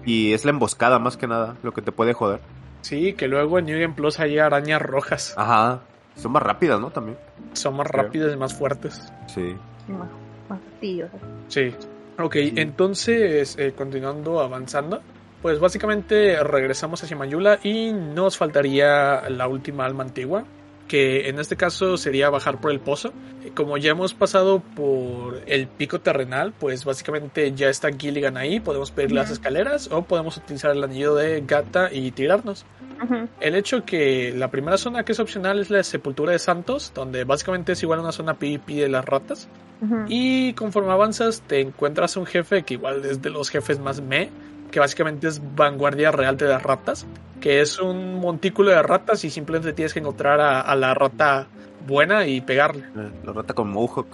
Y 0.05 0.33
es 0.33 0.45
la 0.45 0.51
emboscada 0.51 0.99
más 0.99 1.17
que 1.17 1.27
nada 1.27 1.55
lo 1.63 1.71
que 1.71 1.81
te 1.81 1.91
puede 1.91 2.13
joder. 2.13 2.39
Sí, 2.81 3.13
que 3.13 3.27
luego 3.27 3.59
en 3.59 3.65
New 3.65 3.79
Game 3.79 3.93
Plus 3.93 4.19
hay 4.19 4.37
arañas 4.37 4.81
rojas. 4.81 5.33
Ajá. 5.37 5.81
Son 6.15 6.31
más 6.31 6.43
rápidas, 6.43 6.79
¿no? 6.79 6.91
También. 6.91 7.17
Son 7.53 7.75
más 7.75 7.87
Creo. 7.87 8.03
rápidas 8.03 8.33
y 8.33 8.37
más 8.37 8.53
fuertes. 8.53 9.11
Sí. 9.27 9.55
Más, 9.87 10.09
más 10.49 10.59
fastidiosas. 10.59 11.19
Sí. 11.47 11.73
Ok, 12.19 12.35
entonces, 12.35 13.57
eh, 13.57 13.73
continuando 13.75 14.39
avanzando, 14.39 15.01
pues 15.41 15.59
básicamente 15.59 16.43
regresamos 16.43 17.03
hacia 17.03 17.17
Mayula 17.17 17.59
y 17.63 17.91
nos 17.91 18.37
faltaría 18.37 19.27
la 19.29 19.47
última 19.47 19.85
alma 19.85 20.03
antigua, 20.03 20.43
que 20.93 21.27
en 21.27 21.39
este 21.39 21.55
caso 21.55 21.97
sería 21.97 22.29
bajar 22.29 22.61
por 22.61 22.69
el 22.69 22.79
pozo. 22.79 23.13
Como 23.55 23.79
ya 23.79 23.89
hemos 23.89 24.13
pasado 24.13 24.59
por 24.75 25.41
el 25.47 25.65
pico 25.65 26.01
terrenal, 26.01 26.53
pues 26.59 26.85
básicamente 26.85 27.51
ya 27.55 27.67
está 27.69 27.91
Gilligan 27.91 28.37
ahí, 28.37 28.59
podemos 28.59 28.91
pedir 28.91 29.11
las 29.11 29.25
Ujú. 29.25 29.33
escaleras 29.33 29.89
o 29.91 30.03
podemos 30.03 30.37
utilizar 30.37 30.69
el 30.69 30.83
anillo 30.83 31.15
de 31.15 31.41
Gata 31.47 31.91
y 31.91 32.11
tirarnos. 32.11 32.67
Ujú. 33.03 33.27
El 33.41 33.55
hecho 33.55 33.83
que 33.85 34.35
la 34.37 34.51
primera 34.51 34.77
zona 34.77 35.03
que 35.03 35.13
es 35.13 35.19
opcional 35.19 35.57
es 35.57 35.71
la 35.71 35.81
sepultura 35.81 36.31
de 36.31 36.37
Santos, 36.37 36.91
donde 36.93 37.23
básicamente 37.23 37.71
es 37.71 37.81
igual 37.81 37.97
a 37.97 38.03
una 38.03 38.11
zona 38.11 38.35
PvP 38.35 38.75
de 38.75 38.89
las 38.89 39.03
ratas. 39.03 39.49
Ujú. 39.81 40.05
Y 40.09 40.53
conforme 40.53 40.91
avanzas 40.91 41.41
te 41.41 41.59
encuentras 41.59 42.17
un 42.17 42.27
jefe 42.27 42.61
que 42.61 42.75
igual 42.75 43.03
es 43.03 43.19
de 43.19 43.31
los 43.31 43.49
jefes 43.49 43.79
más 43.79 43.99
me, 43.99 44.29
que 44.73 44.79
básicamente 44.79 45.27
es 45.27 45.39
vanguardia 45.55 46.11
real 46.11 46.35
de 46.35 46.47
las 46.47 46.63
ratas, 46.63 47.05
que 47.39 47.61
es 47.61 47.79
un 47.79 48.15
montículo 48.15 48.71
de 48.71 48.81
ratas 48.81 49.23
y 49.23 49.29
simplemente 49.29 49.71
tienes 49.71 49.93
que 49.93 49.99
encontrar 49.99 50.41
a, 50.41 50.61
a 50.61 50.75
la 50.75 50.95
rata 50.95 51.45
buena 51.87 52.25
y 52.25 52.41
pegarle. 52.41 52.83
La 53.23 53.33
rata 53.33 53.53
con 53.53 53.69
Mohawk. 53.69 54.07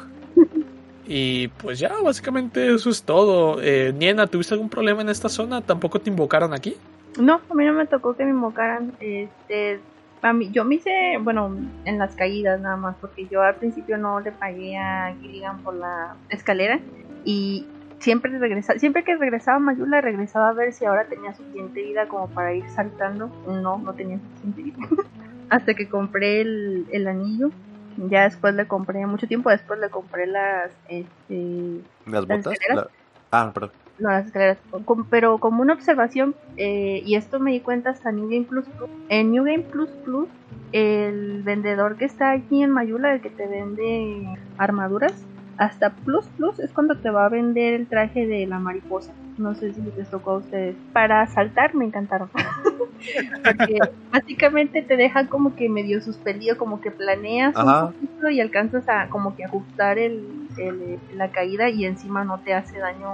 Y 1.08 1.48
pues 1.48 1.80
ya, 1.80 1.94
básicamente 2.04 2.76
eso 2.76 2.90
es 2.90 3.04
todo. 3.04 3.62
Eh, 3.62 3.94
Niena, 3.98 4.28
¿tuviste 4.28 4.54
algún 4.54 4.70
problema 4.70 5.02
en 5.02 5.08
esta 5.08 5.30
zona? 5.30 5.62
¿Tampoco 5.62 6.00
te 6.00 6.10
invocaron 6.10 6.54
aquí? 6.54 6.76
No, 7.18 7.40
a 7.50 7.54
mí 7.56 7.66
no 7.66 7.74
me 7.74 7.88
tocó 7.88 8.16
que 8.16 8.26
me 8.26 8.32
invocaran. 8.32 8.94
Este, 9.00 9.80
a 10.22 10.34
mí, 10.34 10.50
yo 10.52 10.66
me 10.66 10.76
hice, 10.76 11.18
bueno, 11.22 11.56
en 11.86 11.98
las 11.98 12.16
caídas 12.16 12.60
nada 12.60 12.76
más, 12.76 12.96
porque 13.00 13.28
yo 13.32 13.42
al 13.42 13.56
principio 13.56 13.98
no 13.98 14.20
le 14.20 14.34
pagué 14.34 14.78
a 14.78 15.16
Gilligan 15.22 15.64
por 15.64 15.74
la 15.74 16.16
escalera 16.30 16.80
y 17.24 17.66
siempre 18.00 18.38
regresa, 18.40 18.78
siempre 18.80 19.04
que 19.04 19.16
regresaba 19.18 19.58
a 19.58 19.60
Mayula 19.60 20.02
regresaba 20.02 20.50
a 20.50 20.54
ver 20.54 20.74
si 20.74 20.86
ahora 20.86 21.08
tenía 21.10 21.34
suficiente 21.34 21.82
vida 21.82 22.08
como 22.08 22.32
para 22.34 22.54
ir 22.56 22.70
saltando. 22.70 23.32
No, 23.46 23.80
no 23.80 23.94
tenía 23.96 24.20
suficiente 24.20 24.64
vida. 24.64 24.78
Hasta 25.50 25.74
que 25.76 25.90
compré 25.90 26.42
el, 26.42 26.88
el 26.92 27.08
anillo. 27.08 27.52
Ya 27.96 28.24
después 28.24 28.54
le 28.56 28.68
compré, 28.68 29.06
mucho 29.06 29.28
tiempo 29.28 29.50
después 29.50 29.80
le 29.80 29.90
compré 29.90 30.26
las, 30.28 30.72
este, 30.88 31.84
¿Las 32.06 32.28
¿Las 32.28 32.46
botas? 32.46 32.60
La- 32.74 32.90
Ah, 33.32 33.52
perdón. 33.54 33.72
no, 33.98 34.10
las 34.10 34.26
escaleras. 34.28 34.60
Pero 35.10 35.40
como 35.40 35.62
una 35.62 35.74
observación, 35.74 36.36
eh, 36.58 37.02
y 37.04 37.16
esto 37.16 37.40
me 37.40 37.52
di 37.52 37.62
cuenta 37.62 37.92
hasta 37.92 38.12
New 38.12 38.30
Game 38.30 38.46
Plus 38.50 38.68
Plus. 38.70 38.90
En 39.10 39.32
New 39.32 39.44
Game 39.44 39.68
Plus 39.72 39.90
Plus, 40.04 40.30
el 40.72 41.44
vendedor 41.44 41.98
que 41.98 42.06
está 42.06 42.32
aquí 42.32 42.64
en 42.64 42.72
Mayula, 42.72 43.14
el 43.14 43.22
que 43.22 43.30
te 43.32 43.48
vende 43.48 44.26
armaduras, 44.58 45.29
hasta 45.60 45.92
Plus 46.04 46.26
Plus 46.38 46.60
es 46.60 46.72
cuando 46.74 47.00
te 47.00 47.10
va 47.10 47.26
a 47.26 47.30
vender 47.30 47.74
el 47.76 47.88
traje 47.88 48.26
de 48.26 48.48
la 48.48 48.60
mariposa. 48.60 49.14
No 49.38 49.54
sé 49.56 49.74
si 49.74 49.82
les 49.82 50.10
tocó 50.10 50.32
a 50.32 50.38
ustedes. 50.40 50.76
Para 50.94 51.26
saltar 51.28 51.76
me 51.76 51.86
encantaron. 51.86 52.30
Porque 53.44 53.80
básicamente 54.12 54.82
te 54.82 54.98
deja 54.98 55.28
como 55.28 55.56
que 55.56 55.70
medio 55.70 56.02
suspendido, 56.02 56.58
como 56.58 56.82
que 56.82 56.92
planeas 56.92 57.56
Ajá. 57.56 57.86
un 57.86 57.94
poquito 57.94 58.30
y 58.30 58.42
alcanzas 58.42 58.84
a 58.90 59.10
como 59.10 59.36
que 59.36 59.46
ajustar 59.46 59.98
el, 59.98 60.48
el- 60.58 61.00
la 61.18 61.32
caída 61.32 61.70
y 61.70 61.86
encima 61.86 62.24
no 62.24 62.42
te 62.44 62.54
hace 62.54 62.78
daño. 62.80 63.08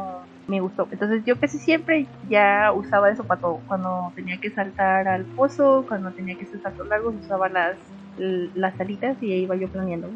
Me 0.48 0.60
gustó. 0.62 0.88
Entonces 0.92 1.24
yo 1.26 1.40
casi 1.40 1.58
siempre 1.58 2.08
ya 2.30 2.72
usaba 2.76 3.10
eso 3.10 3.24
para 3.26 3.42
todo. 3.42 3.62
Cuando 3.68 4.14
tenía 4.16 4.38
que 4.40 4.52
saltar 4.52 5.08
al 5.08 5.26
pozo, 5.26 5.86
cuando 5.88 6.12
tenía 6.14 6.36
que 6.38 6.46
hacer 6.46 6.60
saltos 6.62 6.88
largos, 6.88 7.16
usaba 7.16 7.50
las, 7.50 7.80
las 8.18 8.80
alitas 8.80 9.18
y 9.22 9.32
ahí 9.34 9.44
iba 9.44 9.56
yo 9.56 9.68
planeando. 9.70 10.10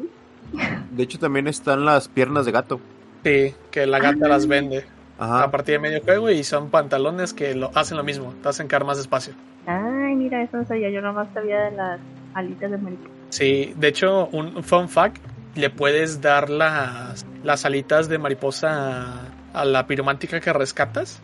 De 0.90 1.02
hecho, 1.02 1.18
también 1.18 1.46
están 1.48 1.84
las 1.84 2.08
piernas 2.08 2.46
de 2.46 2.52
gato. 2.52 2.80
Sí, 3.24 3.54
que 3.70 3.86
la 3.86 3.98
gata 3.98 4.28
las 4.28 4.46
vende 4.46 4.84
a 5.18 5.24
Ajá. 5.42 5.50
partir 5.50 5.74
de 5.74 5.78
medio 5.78 6.00
juego 6.02 6.30
y 6.30 6.42
son 6.44 6.70
pantalones 6.70 7.34
que 7.34 7.54
lo 7.54 7.70
hacen 7.74 7.96
lo 7.96 8.02
mismo, 8.04 8.34
te 8.42 8.48
hacen 8.48 8.66
caer 8.68 8.84
más 8.84 8.96
despacio. 8.96 9.34
Ay, 9.66 10.14
mira, 10.16 10.42
eso 10.42 10.56
no 10.56 10.64
sabía. 10.64 10.88
Yo 10.90 11.02
nomás 11.02 11.28
sabía 11.34 11.64
de 11.64 11.70
las 11.72 12.00
alitas 12.34 12.70
de 12.70 12.78
mariposa. 12.78 13.10
Sí, 13.28 13.74
de 13.76 13.88
hecho, 13.88 14.26
un 14.32 14.62
fun 14.64 14.88
fact, 14.88 15.18
le 15.54 15.70
puedes 15.70 16.20
dar 16.20 16.48
las, 16.50 17.26
las 17.44 17.64
alitas 17.64 18.08
de 18.08 18.18
mariposa 18.18 18.70
a, 18.72 19.60
a 19.60 19.64
la 19.64 19.86
piromántica 19.86 20.40
que 20.40 20.52
rescatas 20.52 21.20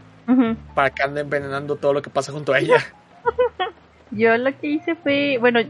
para 0.75 0.91
que 0.91 1.03
ande 1.03 1.21
envenenando 1.23 1.77
todo 1.77 1.93
lo 1.93 2.03
que 2.03 2.11
pasa 2.11 2.33
junto 2.33 2.53
a 2.53 2.59
ella. 2.59 2.77
Yo 4.11 4.37
lo 4.37 4.57
que 4.59 4.67
hice 4.69 4.95
fue, 4.97 5.39
bueno, 5.41 5.61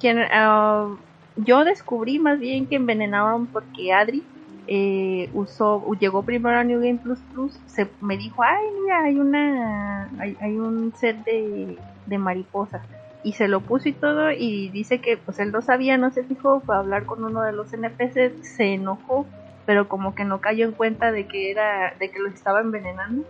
quien, 0.00 0.18
ah, 0.30 0.94
yo 1.36 1.64
descubrí 1.64 2.18
más 2.18 2.38
bien 2.38 2.66
que 2.66 2.76
envenenaban 2.76 3.46
porque 3.46 3.92
Adri 3.92 4.22
eh, 4.66 5.28
usó, 5.34 5.84
llegó 5.98 6.22
primero 6.22 6.58
a 6.58 6.64
New 6.64 6.80
Game 6.80 7.00
Plus 7.02 7.18
Plus, 7.32 7.52
se 7.66 7.88
me 8.00 8.16
dijo, 8.16 8.42
ay 8.42 8.64
mira, 8.82 9.04
hay 9.04 9.18
una, 9.18 10.10
hay, 10.18 10.36
hay 10.40 10.52
un 10.58 10.92
set 10.96 11.24
de, 11.24 11.78
de 12.06 12.18
mariposas 12.18 12.82
y 13.24 13.32
se 13.32 13.48
lo 13.48 13.60
puso 13.60 13.88
y 13.88 13.92
todo 13.92 14.30
y 14.30 14.68
dice 14.68 15.00
que 15.00 15.16
pues 15.16 15.38
él 15.40 15.50
no 15.50 15.62
sabía, 15.62 15.96
no 15.96 16.10
se 16.10 16.24
fijó, 16.24 16.60
fue 16.60 16.76
a 16.76 16.80
hablar 16.80 17.06
con 17.06 17.24
uno 17.24 17.42
de 17.42 17.52
los 17.52 17.72
NPCs, 17.72 18.46
se 18.56 18.74
enojó, 18.74 19.26
pero 19.66 19.88
como 19.88 20.14
que 20.14 20.24
no 20.24 20.40
cayó 20.40 20.66
en 20.66 20.72
cuenta 20.72 21.10
de 21.10 21.26
que 21.26 21.50
era, 21.50 21.94
de 21.98 22.10
que 22.10 22.18
lo 22.18 22.28
estaba 22.28 22.60
envenenando. 22.60 23.24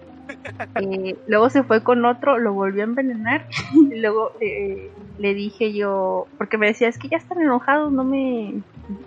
Eh, 0.77 1.17
luego 1.27 1.51
se 1.51 1.63
fue 1.63 1.83
con 1.83 2.05
otro, 2.05 2.39
lo 2.39 2.53
volvió 2.53 2.83
a 2.83 2.85
envenenar 2.85 3.47
y 3.75 4.01
luego 4.01 4.33
eh, 4.41 4.91
le 5.19 5.35
dije 5.35 5.73
yo, 5.73 6.27
porque 6.39 6.59
me 6.59 6.67
decía, 6.67 6.89
es 6.89 6.99
que 6.99 7.09
ya 7.09 7.17
están 7.17 7.41
enojados, 7.41 7.93
no 7.93 8.05
me... 8.05 8.55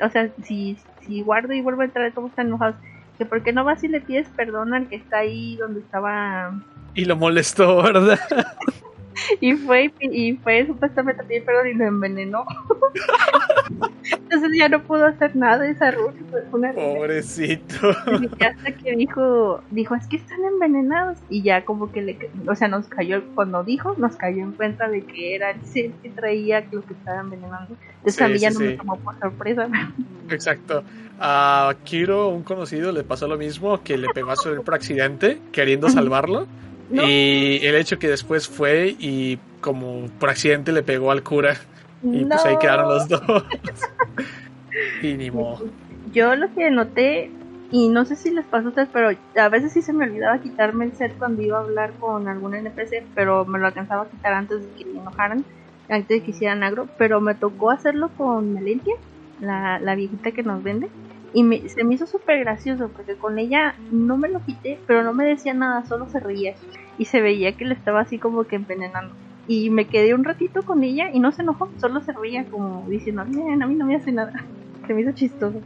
O 0.02 0.10
sea, 0.10 0.30
si, 0.44 0.78
si 1.06 1.22
guardo 1.22 1.54
y 1.54 1.62
vuelvo 1.62 1.82
a 1.82 1.86
entrar, 1.86 2.12
¿cómo 2.14 2.28
están 2.28 2.48
enojados? 2.48 2.76
Que 3.18 3.26
por 3.26 3.44
qué 3.44 3.54
no 3.54 3.64
vas 3.64 3.84
y 3.84 3.88
le 3.88 4.02
pides 4.02 4.28
perdón 4.36 4.74
al 4.74 4.88
que 4.88 4.96
está 4.96 5.20
ahí 5.20 5.56
donde 5.58 5.80
estaba... 5.80 6.60
Y 6.94 7.06
lo 7.06 7.16
molestó, 7.16 7.82
¿verdad? 7.84 8.20
Y 9.42 9.54
fue, 9.54 9.92
y 10.00 10.34
fue 10.38 10.66
supuestamente 10.66 11.24
pedir 11.24 11.44
perdón 11.44 11.68
y 11.68 11.74
lo 11.74 11.86
envenenó. 11.86 12.46
Entonces 14.12 14.52
ya 14.58 14.70
no 14.70 14.84
pudo 14.84 15.06
hacer 15.06 15.36
nada 15.36 15.68
esa 15.68 15.92
ruta. 15.92 16.18
Fue 16.50 16.60
una 16.60 16.72
Pobrecito. 16.74 17.92
Y 18.22 18.44
hasta 18.44 18.72
que 18.72 18.96
dijo, 18.96 19.62
dijo, 19.72 19.96
es 19.96 20.08
que 20.08 20.18
están 20.18 20.44
envenenados. 20.44 21.18
Y 21.30 21.42
ya 21.42 21.66
como 21.66 21.92
que 21.92 22.02
le, 22.02 22.30
o 22.48 22.56
sea, 22.56 22.68
nos 22.68 22.88
cayó, 22.88 23.24
cuando 23.36 23.64
dijo, 23.64 23.96
nos 23.98 24.16
cayó 24.16 24.44
en 24.44 24.54
cuenta 24.54 24.88
de 24.88 25.04
que 25.04 25.36
era 25.36 25.52
el 25.52 25.62
ser 25.66 25.92
que 26.04 26.10
traía 26.10 26.66
lo 26.72 26.84
que 26.84 26.94
estaba 26.94 27.22
envenenando. 27.22 27.76
Entonces 27.98 28.16
Sí, 28.16 28.24
a 28.24 28.28
mí 28.28 28.40
ya 28.40 28.52
sí, 28.52 28.58
no 28.58 28.60
me 28.66 28.72
sí. 28.72 28.78
tomó 28.78 28.98
por 28.98 29.20
sorpresa. 29.20 29.68
Exacto. 30.30 30.84
A 31.20 31.76
Kiro, 31.84 32.30
un 32.30 32.44
conocido, 32.44 32.92
le 32.92 33.04
pasó 33.04 33.28
lo 33.28 33.38
mismo, 33.38 33.82
que 33.84 33.98
le 33.98 34.08
pegó 34.14 34.32
a 34.32 34.36
su 34.36 34.64
por 34.64 34.76
accidente, 34.76 35.40
queriendo 35.52 35.90
salvarlo. 35.90 36.48
No. 36.90 37.04
Y 37.08 37.60
el 37.64 37.76
hecho 37.76 38.00
que 38.00 38.08
después 38.08 38.48
fue 38.48 38.96
y 39.00 39.40
como 39.62 40.08
por 40.20 40.30
accidente 40.30 40.72
le 40.72 40.84
pegó 40.84 41.12
al 41.12 41.24
cura. 41.24 41.56
Y 42.04 42.26
pues 42.26 42.46
ahí 42.46 42.54
No. 42.54 42.60
quedaron 42.60 42.90
los 42.90 43.08
dos. 43.10 43.22
y 45.02 45.14
ni 45.14 45.32
modo. 45.32 45.66
Yo 46.14 46.36
lo 46.36 46.54
que 46.54 46.70
noté, 46.72 47.32
y 47.72 47.90
no 47.90 48.06
sé 48.06 48.16
si 48.16 48.32
les 48.32 48.46
pasó 48.46 48.68
a 48.68 48.70
ustedes, 48.70 48.90
pero 48.94 49.10
a 49.36 49.50
veces 49.50 49.74
sí 49.74 49.82
se 49.82 49.94
me 49.94 50.06
olvidaba 50.06 50.40
quitarme 50.40 50.86
el 50.86 50.94
set 50.94 51.18
cuando 51.18 51.42
iba 51.42 51.58
a 51.58 51.62
hablar 51.62 51.92
con 52.00 52.28
algún 52.28 52.56
NPC, 52.56 53.04
pero 53.14 53.46
me 53.46 53.60
lo 53.60 53.68
alcanzaba 53.68 54.04
a 54.04 54.08
quitar 54.10 54.34
antes 54.34 54.62
de 54.62 54.70
que 54.78 54.86
me 54.86 55.00
enojaran, 55.00 55.44
antes 55.90 56.08
de 56.08 56.22
que 56.24 56.32
hicieran 56.32 56.64
agro, 56.64 56.88
pero 56.98 57.20
me 57.20 57.36
tocó 57.36 57.72
hacerlo 57.72 58.10
con 58.18 58.54
Melentia, 58.54 58.96
la, 59.42 59.80
la 59.80 59.96
viejita 59.96 60.32
que 60.32 60.44
nos 60.44 60.64
vende, 60.64 60.88
Y 61.34 61.44
me, 61.44 61.68
se 61.70 61.84
me 61.84 61.96
hizo 61.96 62.08
súper 62.08 62.40
gracioso 62.40 62.90
porque 62.90 63.16
con 63.16 63.38
ella 63.38 63.76
no 63.92 64.18
me 64.18 64.30
lo 64.30 64.44
quité, 64.46 64.80
pero 64.88 65.04
no 65.04 65.14
me 65.14 65.26
decía 65.26 65.54
nada, 65.54 65.86
solo 65.86 66.10
se 66.10 66.20
reía. 66.20 66.56
Y 66.98 67.06
se 67.06 67.22
veía 67.22 67.56
que 67.56 67.66
le 67.66 67.74
estaba 67.74 68.02
así 68.02 68.18
como 68.18 68.46
que 68.46 68.56
envenenando. 68.56 69.14
Y 69.48 69.70
me 69.70 69.86
quedé 69.86 70.14
un 70.14 70.24
ratito 70.24 70.64
con 70.64 70.84
ella 70.84 71.10
y 71.12 71.20
no 71.20 71.32
se 71.32 71.42
enojó, 71.42 71.70
solo 71.80 72.02
se 72.02 72.12
reía 72.12 72.46
como 72.46 72.86
diciendo, 72.90 73.24
bien, 73.26 73.62
a 73.62 73.68
mí 73.68 73.76
no 73.76 73.86
me 73.86 73.96
hace 73.96 74.12
nada. 74.12 74.34
Se 74.88 74.94
me 74.94 75.02
hizo 75.02 75.12
chistoso. 75.12 75.60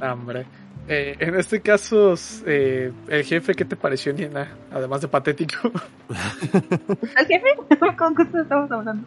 Hombre. 0.00 0.46
Eh, 0.88 1.14
en 1.20 1.36
este 1.36 1.60
caso, 1.60 2.14
eh, 2.46 2.90
el 3.08 3.22
jefe, 3.24 3.54
¿qué 3.54 3.64
te 3.64 3.76
pareció, 3.76 4.12
Nina? 4.12 4.48
Además 4.72 5.02
de 5.02 5.08
patético. 5.08 5.70
¿El 6.08 7.26
jefe? 7.26 7.48
¿Con 7.96 8.14
qué 8.14 8.22
estamos 8.22 8.70
hablando? 8.72 9.06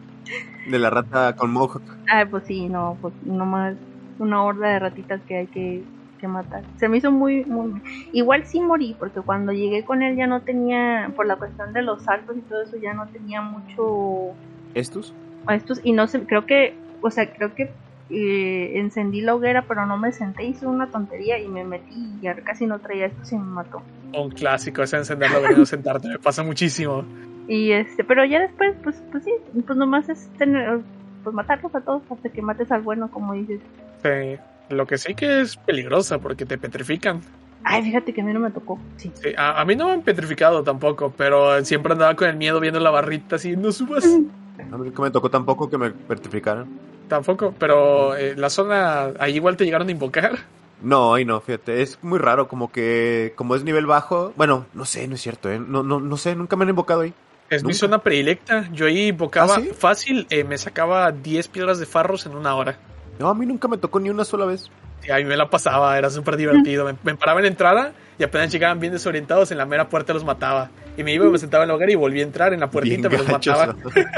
De 0.70 0.80
la 0.80 0.90
rata 0.90 1.36
con 1.36 1.52
mohawk. 1.52 1.82
Ah, 2.10 2.26
pues 2.30 2.44
sí, 2.46 2.70
no, 2.70 2.98
pues 3.02 3.14
nomás 3.26 3.76
una 4.24 4.44
horda 4.44 4.70
de 4.70 4.80
ratitas 4.80 5.22
que 5.28 5.38
hay 5.38 5.48
que, 5.48 5.84
que 6.20 6.28
matar. 6.28 6.64
Se 6.78 6.88
me 6.88 6.98
hizo 6.98 7.12
muy, 7.12 7.44
muy... 7.46 7.82
Igual 8.14 8.46
sí 8.46 8.60
morí, 8.62 8.96
porque 8.98 9.22
cuando 9.22 9.52
llegué 9.52 9.84
con 9.84 10.02
él 10.02 10.16
ya 10.16 10.26
no 10.26 10.42
tenía, 10.42 11.12
por 11.16 11.26
la 11.26 11.36
cuestión 11.36 11.74
de 11.74 11.82
los 11.82 12.04
saltos 12.04 12.38
y 12.38 12.42
todo 12.42 12.64
eso, 12.64 12.78
ya 12.78 12.94
no 12.94 13.08
tenía 13.08 13.42
mucho... 13.42 14.34
¿Estos? 14.74 15.14
Estos, 15.50 15.82
y 15.84 15.92
no 15.92 16.08
sé, 16.08 16.24
creo 16.26 16.46
que, 16.46 16.74
o 17.02 17.12
sea, 17.12 17.32
creo 17.34 17.54
que 17.54 17.72
eh, 18.10 18.80
encendí 18.80 19.22
la 19.22 19.36
hoguera, 19.36 19.66
pero 19.68 19.86
no 19.86 19.98
me 19.98 20.12
senté, 20.12 20.46
hice 20.46 20.66
una 20.66 20.88
tontería 20.88 21.40
y 21.40 21.48
me 21.48 21.64
metí 21.64 21.94
y 21.94 22.22
ya 22.22 22.36
casi 22.36 22.66
no 22.66 22.80
traía 22.80 23.08
esto 23.08 23.36
y 23.36 23.38
me 23.38 23.46
mató. 23.46 23.82
Un 24.14 24.30
clásico, 24.30 24.84
ese 24.84 24.98
encender 24.98 25.32
la 25.32 25.40
hoguera 25.40 25.54
y 25.54 25.58
no 25.58 25.66
sentarte, 25.66 26.08
me 26.08 26.20
pasa 26.20 26.44
muchísimo. 26.44 27.04
Y 27.48 27.72
este, 27.72 28.04
pero 28.04 28.24
ya 28.24 28.40
después, 28.40 28.76
pues, 28.84 29.04
pues 29.12 29.24
sí, 29.24 29.32
pues 29.66 29.78
nomás 29.78 30.08
es 30.08 30.30
tener, 30.38 30.80
pues 31.24 31.36
matarlos 31.36 31.76
a 31.76 31.82
todos 31.82 32.04
hasta 32.10 32.30
que 32.30 32.42
mates 32.42 32.72
al 32.72 32.82
bueno, 32.82 33.12
como 33.12 33.34
dices. 33.34 33.60
Sí, 34.04 34.38
lo 34.70 34.86
que 34.86 34.98
sí 34.98 35.16
que 35.16 35.42
es 35.42 35.58
peligrosa 35.58 36.20
porque 36.20 36.46
te 36.46 36.58
petrifican. 36.58 37.22
Ay, 37.64 37.82
fíjate 37.84 38.14
que 38.14 38.22
a 38.22 38.24
mí 38.26 38.34
no 38.34 38.40
me 38.40 38.52
tocó. 38.52 38.78
Sí. 38.98 39.12
Sí, 39.16 39.30
a, 39.38 39.62
a, 39.62 39.66
mí 39.66 39.76
no 39.76 39.88
me 39.88 39.94
han 39.94 40.02
petrificado 40.02 40.64
tampoco, 40.64 41.14
pero 41.16 41.64
siempre 41.64 41.94
andaba 41.94 42.16
con 42.16 42.28
el 42.28 42.36
miedo 42.36 42.60
viendo 42.60 42.80
la 42.80 42.90
barrita 42.90 43.38
así, 43.38 43.56
no 43.56 43.72
subas. 43.72 44.04
A 44.06 44.78
mí 44.78 44.86
nunca 44.86 45.02
me 45.02 45.12
tocó 45.12 45.30
tampoco 45.30 45.70
que 45.70 45.78
me 45.78 45.92
petrificaran. 45.92 46.68
Tampoco, 47.08 47.54
pero 47.58 48.16
eh, 48.16 48.36
la 48.36 48.50
zona, 48.50 49.12
ahí 49.20 49.36
igual 49.36 49.56
te 49.56 49.66
llegaron 49.66 49.88
a 49.88 49.92
invocar. 49.92 50.40
No, 50.82 51.14
ahí 51.14 51.24
no, 51.24 51.40
fíjate, 51.40 51.82
es 51.82 51.98
muy 52.02 52.20
raro, 52.20 52.50
como 52.50 52.72
que, 52.72 53.34
como 53.38 53.56
es 53.56 53.64
nivel 53.64 53.86
bajo, 53.86 54.34
bueno, 54.36 54.66
no 54.74 54.84
sé, 54.84 55.08
no 55.08 55.16
es 55.16 55.22
cierto, 55.22 55.50
¿eh? 55.50 55.60
no, 55.60 55.82
no, 55.84 56.02
no 56.02 56.18
sé, 56.18 56.36
nunca 56.36 56.58
me 56.58 56.64
han 56.64 56.70
invocado 56.70 57.02
ahí. 57.02 57.14
Es 57.50 57.64
¿Nunca? 57.64 57.68
mi 57.68 57.74
zona 57.74 58.00
predilecta, 58.00 58.70
yo 58.74 58.88
ahí 58.88 59.08
invocaba 59.08 59.56
¿Ah, 59.56 59.62
sí? 59.62 59.70
fácil, 59.70 60.28
eh, 60.30 60.44
me 60.44 60.58
sacaba 60.58 61.12
10 61.12 61.48
piedras 61.48 61.80
de 61.80 61.86
farros 61.86 62.26
en 62.26 62.36
una 62.36 62.56
hora. 62.56 62.78
No, 63.20 63.30
a 63.30 63.34
mí 63.36 63.46
nunca 63.46 63.68
me 63.68 63.78
tocó 63.78 64.00
ni 64.00 64.10
una 64.10 64.26
sola 64.26 64.46
vez. 64.46 64.70
Y 65.08 65.12
a 65.12 65.18
mí 65.18 65.26
me 65.26 65.36
la 65.36 65.50
pasaba, 65.50 65.98
era 65.98 66.10
súper 66.10 66.38
divertido. 66.38 66.86
Me, 66.86 66.96
me, 67.04 67.16
paraba 67.16 67.40
en 67.40 67.44
la 67.44 67.50
entrada 67.50 67.94
y 68.18 68.24
apenas 68.24 68.52
llegaban 68.52 68.80
bien 68.80 68.94
desorientados, 68.94 69.52
en 69.52 69.58
la 69.58 69.66
mera 69.66 69.90
puerta 69.90 70.14
los 70.14 70.24
mataba. 70.24 70.70
Y 70.98 71.04
me 71.04 71.14
iba 71.14 71.26
y 71.26 71.30
me 71.30 71.38
sentaba 71.40 71.64
en 71.66 71.70
el 71.70 71.76
hogar 71.76 71.90
y 71.90 71.96
volví 71.96 72.22
a 72.22 72.24
entrar 72.24 72.54
en 72.54 72.60
la 72.62 72.70
puertita, 72.70 73.10
me 73.10 73.18
los 73.18 73.28
mataba. 73.28 73.76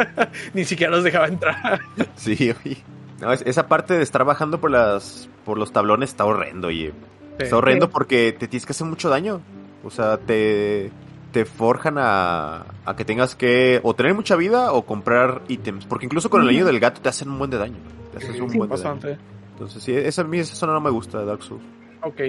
Ni 0.54 0.64
siquiera 0.66 0.92
los 0.92 1.04
dejaba 1.04 1.28
entrar. 1.28 1.80
Sí, 2.16 2.54
oye. 2.64 2.78
No, 3.20 3.32
es- 3.34 3.42
esa 3.46 3.68
parte 3.68 3.96
de 3.96 4.04
estar 4.04 4.24
bajando 4.26 4.60
por 4.60 4.70
las 4.72 5.30
por 5.46 5.58
los 5.58 5.72
tablones 5.72 6.10
está 6.10 6.26
horrendo, 6.26 6.68
oye. 6.68 6.94
Está 7.40 7.58
horrendo 7.58 7.88
Sí. 7.88 7.92
porque 7.94 8.32
te 8.38 8.48
tienes 8.48 8.66
que 8.66 8.72
hacer 8.74 8.86
mucho 8.88 9.10
daño. 9.10 9.42
O 9.84 9.90
sea, 9.90 10.18
te, 10.18 10.92
te 11.32 11.46
forjan 11.46 11.98
a, 11.98 12.66
a 12.86 12.96
que 12.96 13.06
tengas 13.06 13.36
que 13.36 13.80
o 13.84 13.94
tener 13.96 14.14
mucha 14.14 14.36
vida 14.36 14.72
o 14.72 14.84
comprar 14.86 15.42
ítems. 15.48 15.86
Porque 15.86 16.06
incluso 16.06 16.30
con 16.30 16.42
el 16.42 16.50
anillo 16.50 16.66
del 16.66 16.80
gato 16.80 17.02
te 17.02 17.10
hacen 17.10 17.30
un 17.30 17.38
buen 17.40 17.50
de 17.52 17.58
daño. 17.58 17.78
Haces 18.16 18.40
un 18.40 18.50
Sí, 18.50 18.58
buen. 18.58 18.70
Bastante. 18.70 19.18
Entonces, 19.54 19.84
sí, 19.84 19.94
esa, 19.96 20.22
a 20.22 20.26
mí 20.26 20.40
esa 20.40 20.56
zona 20.56 20.74
no 20.74 20.82
me 20.82 20.90
gusta 20.90 21.20
de 21.20 21.26
Dark 21.26 21.44
Souls. 21.44 21.64
Ok. 22.02 22.22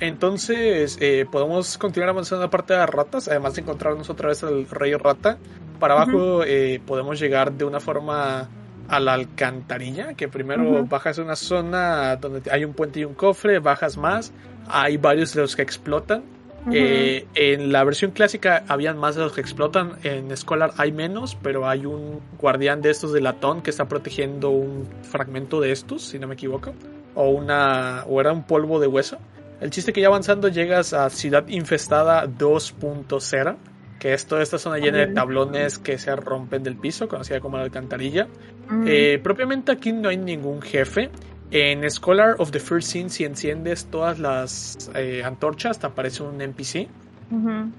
Entonces, 0.00 0.98
eh, 1.00 1.26
podemos 1.30 1.78
continuar 1.78 2.10
avanzando 2.10 2.42
en 2.42 2.46
la 2.46 2.50
parte 2.50 2.74
de 2.74 2.80
las 2.80 2.90
ratas. 2.90 3.28
Además 3.28 3.54
de 3.54 3.62
encontrarnos 3.62 4.08
otra 4.10 4.28
vez 4.28 4.42
al 4.44 4.68
rey 4.68 4.94
rata. 4.94 5.38
Para 5.80 5.94
abajo 5.94 6.42
eh, 6.44 6.80
podemos 6.86 7.18
llegar 7.18 7.52
de 7.52 7.64
una 7.64 7.80
forma 7.80 8.48
a 8.88 9.00
la 9.00 9.14
alcantarilla. 9.14 10.14
Que 10.14 10.28
primero 10.28 10.62
Ujú. 10.80 10.86
bajas 10.86 11.18
a 11.18 11.22
una 11.22 11.36
zona 11.36 12.16
donde 12.16 12.50
hay 12.50 12.64
un 12.64 12.74
puente 12.74 13.00
y 13.00 13.04
un 13.04 13.14
cofre. 13.14 13.58
Bajas 13.58 13.96
más. 13.96 14.32
Hay 14.68 14.96
varios 14.98 15.32
de 15.34 15.40
los 15.42 15.56
que 15.56 15.62
explotan. 15.62 16.24
Eh, 16.72 17.26
en 17.34 17.72
la 17.72 17.84
versión 17.84 18.10
clásica 18.10 18.64
habían 18.68 18.98
más 18.98 19.14
de 19.14 19.22
los 19.22 19.32
que 19.32 19.40
explotan. 19.40 19.98
En 20.02 20.34
Scholar 20.36 20.72
hay 20.76 20.92
menos, 20.92 21.36
pero 21.42 21.68
hay 21.68 21.86
un 21.86 22.20
guardián 22.38 22.82
de 22.82 22.90
estos 22.90 23.12
de 23.12 23.20
latón 23.20 23.62
que 23.62 23.70
está 23.70 23.86
protegiendo 23.86 24.50
un 24.50 24.86
fragmento 25.02 25.60
de 25.60 25.72
estos, 25.72 26.02
si 26.02 26.18
no 26.18 26.26
me 26.26 26.34
equivoco. 26.34 26.74
O 27.14 27.30
una. 27.30 28.04
o 28.06 28.20
era 28.20 28.32
un 28.32 28.44
polvo 28.44 28.80
de 28.80 28.86
hueso. 28.86 29.18
El 29.60 29.70
chiste 29.70 29.92
que 29.92 30.00
ya 30.00 30.08
avanzando 30.08 30.48
llegas 30.48 30.92
a 30.92 31.08
Ciudad 31.10 31.46
Infestada 31.48 32.26
2.0. 32.26 33.56
Que 33.98 34.12
es 34.12 34.26
toda 34.26 34.42
esta 34.42 34.58
zona 34.58 34.76
llena 34.76 34.98
de 34.98 35.06
tablones 35.06 35.78
que 35.78 35.96
se 35.96 36.14
rompen 36.14 36.62
del 36.62 36.76
piso, 36.76 37.08
conocida 37.08 37.40
como 37.40 37.56
la 37.56 37.62
alcantarilla. 37.62 38.28
Mm. 38.68 38.84
Eh, 38.86 39.20
propiamente 39.22 39.72
aquí 39.72 39.90
no 39.90 40.10
hay 40.10 40.18
ningún 40.18 40.60
jefe. 40.60 41.10
En 41.50 41.88
Scholar 41.90 42.36
of 42.38 42.50
the 42.50 42.60
First 42.60 42.90
Sin, 42.90 43.10
si 43.10 43.24
enciendes 43.24 43.86
todas 43.86 44.18
las 44.18 44.90
eh, 44.94 45.22
antorchas, 45.24 45.78
te 45.78 45.86
aparece 45.86 46.22
un 46.22 46.40
NPC. 46.40 46.88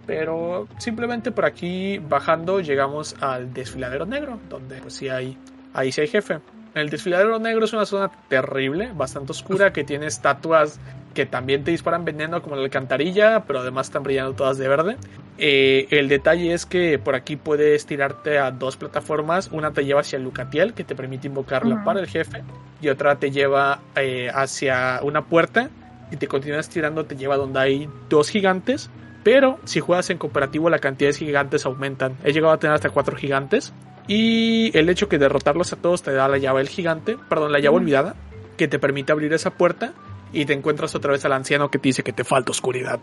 Pero 0.05 0.67
simplemente 0.77 1.31
por 1.31 1.45
aquí 1.45 1.99
bajando 1.99 2.59
llegamos 2.59 3.15
al 3.21 3.53
desfiladero 3.53 4.05
negro, 4.05 4.39
donde 4.49 4.81
pues 4.81 4.95
sí 4.95 5.07
hay, 5.07 5.37
ahí 5.73 5.91
sí 5.91 6.01
hay 6.01 6.07
jefe. 6.07 6.39
El 6.73 6.89
desfiladero 6.89 7.39
negro 7.39 7.63
es 7.63 7.71
una 7.71 7.85
zona 7.85 8.11
terrible, 8.27 8.91
bastante 8.93 9.31
oscura, 9.31 9.71
que 9.71 9.85
tiene 9.85 10.07
estatuas 10.07 10.79
que 11.17 11.25
también 11.25 11.63
te 11.63 11.71
disparan 11.71 12.05
veneno 12.05 12.43
como 12.43 12.55
la 12.55 12.61
alcantarilla, 12.61 13.43
pero 13.47 13.61
además 13.61 13.87
están 13.87 14.03
brillando 14.03 14.33
todas 14.33 14.59
de 14.59 14.67
verde. 14.67 14.97
Eh, 15.39 15.87
el 15.89 16.09
detalle 16.09 16.53
es 16.53 16.67
que 16.67 16.99
por 16.99 17.15
aquí 17.15 17.37
puedes 17.37 17.87
tirarte 17.87 18.37
a 18.37 18.51
dos 18.51 18.77
plataformas. 18.77 19.49
Una 19.51 19.73
te 19.73 19.83
lleva 19.83 20.01
hacia 20.01 20.17
el 20.17 20.23
Lucatiel, 20.23 20.75
que 20.75 20.83
te 20.83 20.93
permite 20.93 21.25
invocarla 21.25 21.83
para 21.83 22.01
el 22.01 22.05
jefe. 22.05 22.43
Y 22.83 22.89
otra 22.89 23.15
te 23.15 23.31
lleva 23.31 23.79
eh, 23.95 24.29
hacia 24.31 24.99
una 25.01 25.25
puerta. 25.25 25.71
Y 26.11 26.17
te 26.17 26.27
continúas 26.27 26.69
tirando, 26.69 27.05
te 27.05 27.15
lleva 27.15 27.35
donde 27.35 27.61
hay 27.61 27.89
dos 28.09 28.29
gigantes. 28.29 28.91
Pero 29.23 29.57
si 29.63 29.79
juegas 29.79 30.11
en 30.11 30.19
cooperativo, 30.19 30.69
la 30.69 30.77
cantidad 30.77 31.09
de 31.09 31.17
gigantes 31.17 31.65
aumentan. 31.65 32.15
He 32.23 32.31
llegado 32.31 32.53
a 32.53 32.59
tener 32.59 32.75
hasta 32.75 32.91
cuatro 32.91 33.15
gigantes. 33.15 33.73
Y 34.07 34.69
el 34.77 34.87
hecho 34.87 35.09
que 35.09 35.17
derrotarlos 35.17 35.73
a 35.73 35.77
todos 35.77 36.03
te 36.03 36.11
da 36.11 36.27
la 36.27 36.37
llave 36.37 36.59
del 36.59 36.69
gigante, 36.69 37.17
perdón, 37.27 37.51
la 37.53 37.57
llave 37.57 37.77
olvidada, 37.77 38.13
que 38.55 38.67
te 38.67 38.77
permite 38.77 39.11
abrir 39.11 39.33
esa 39.33 39.49
puerta 39.49 39.95
y 40.33 40.45
te 40.45 40.53
encuentras 40.53 40.93
otra 40.95 41.11
vez 41.11 41.23
al 41.25 41.33
anciano 41.33 41.69
que 41.71 41.79
te 41.79 41.89
dice 41.89 42.03
que 42.03 42.13
te 42.13 42.23
falta 42.23 42.51
oscuridad. 42.51 42.99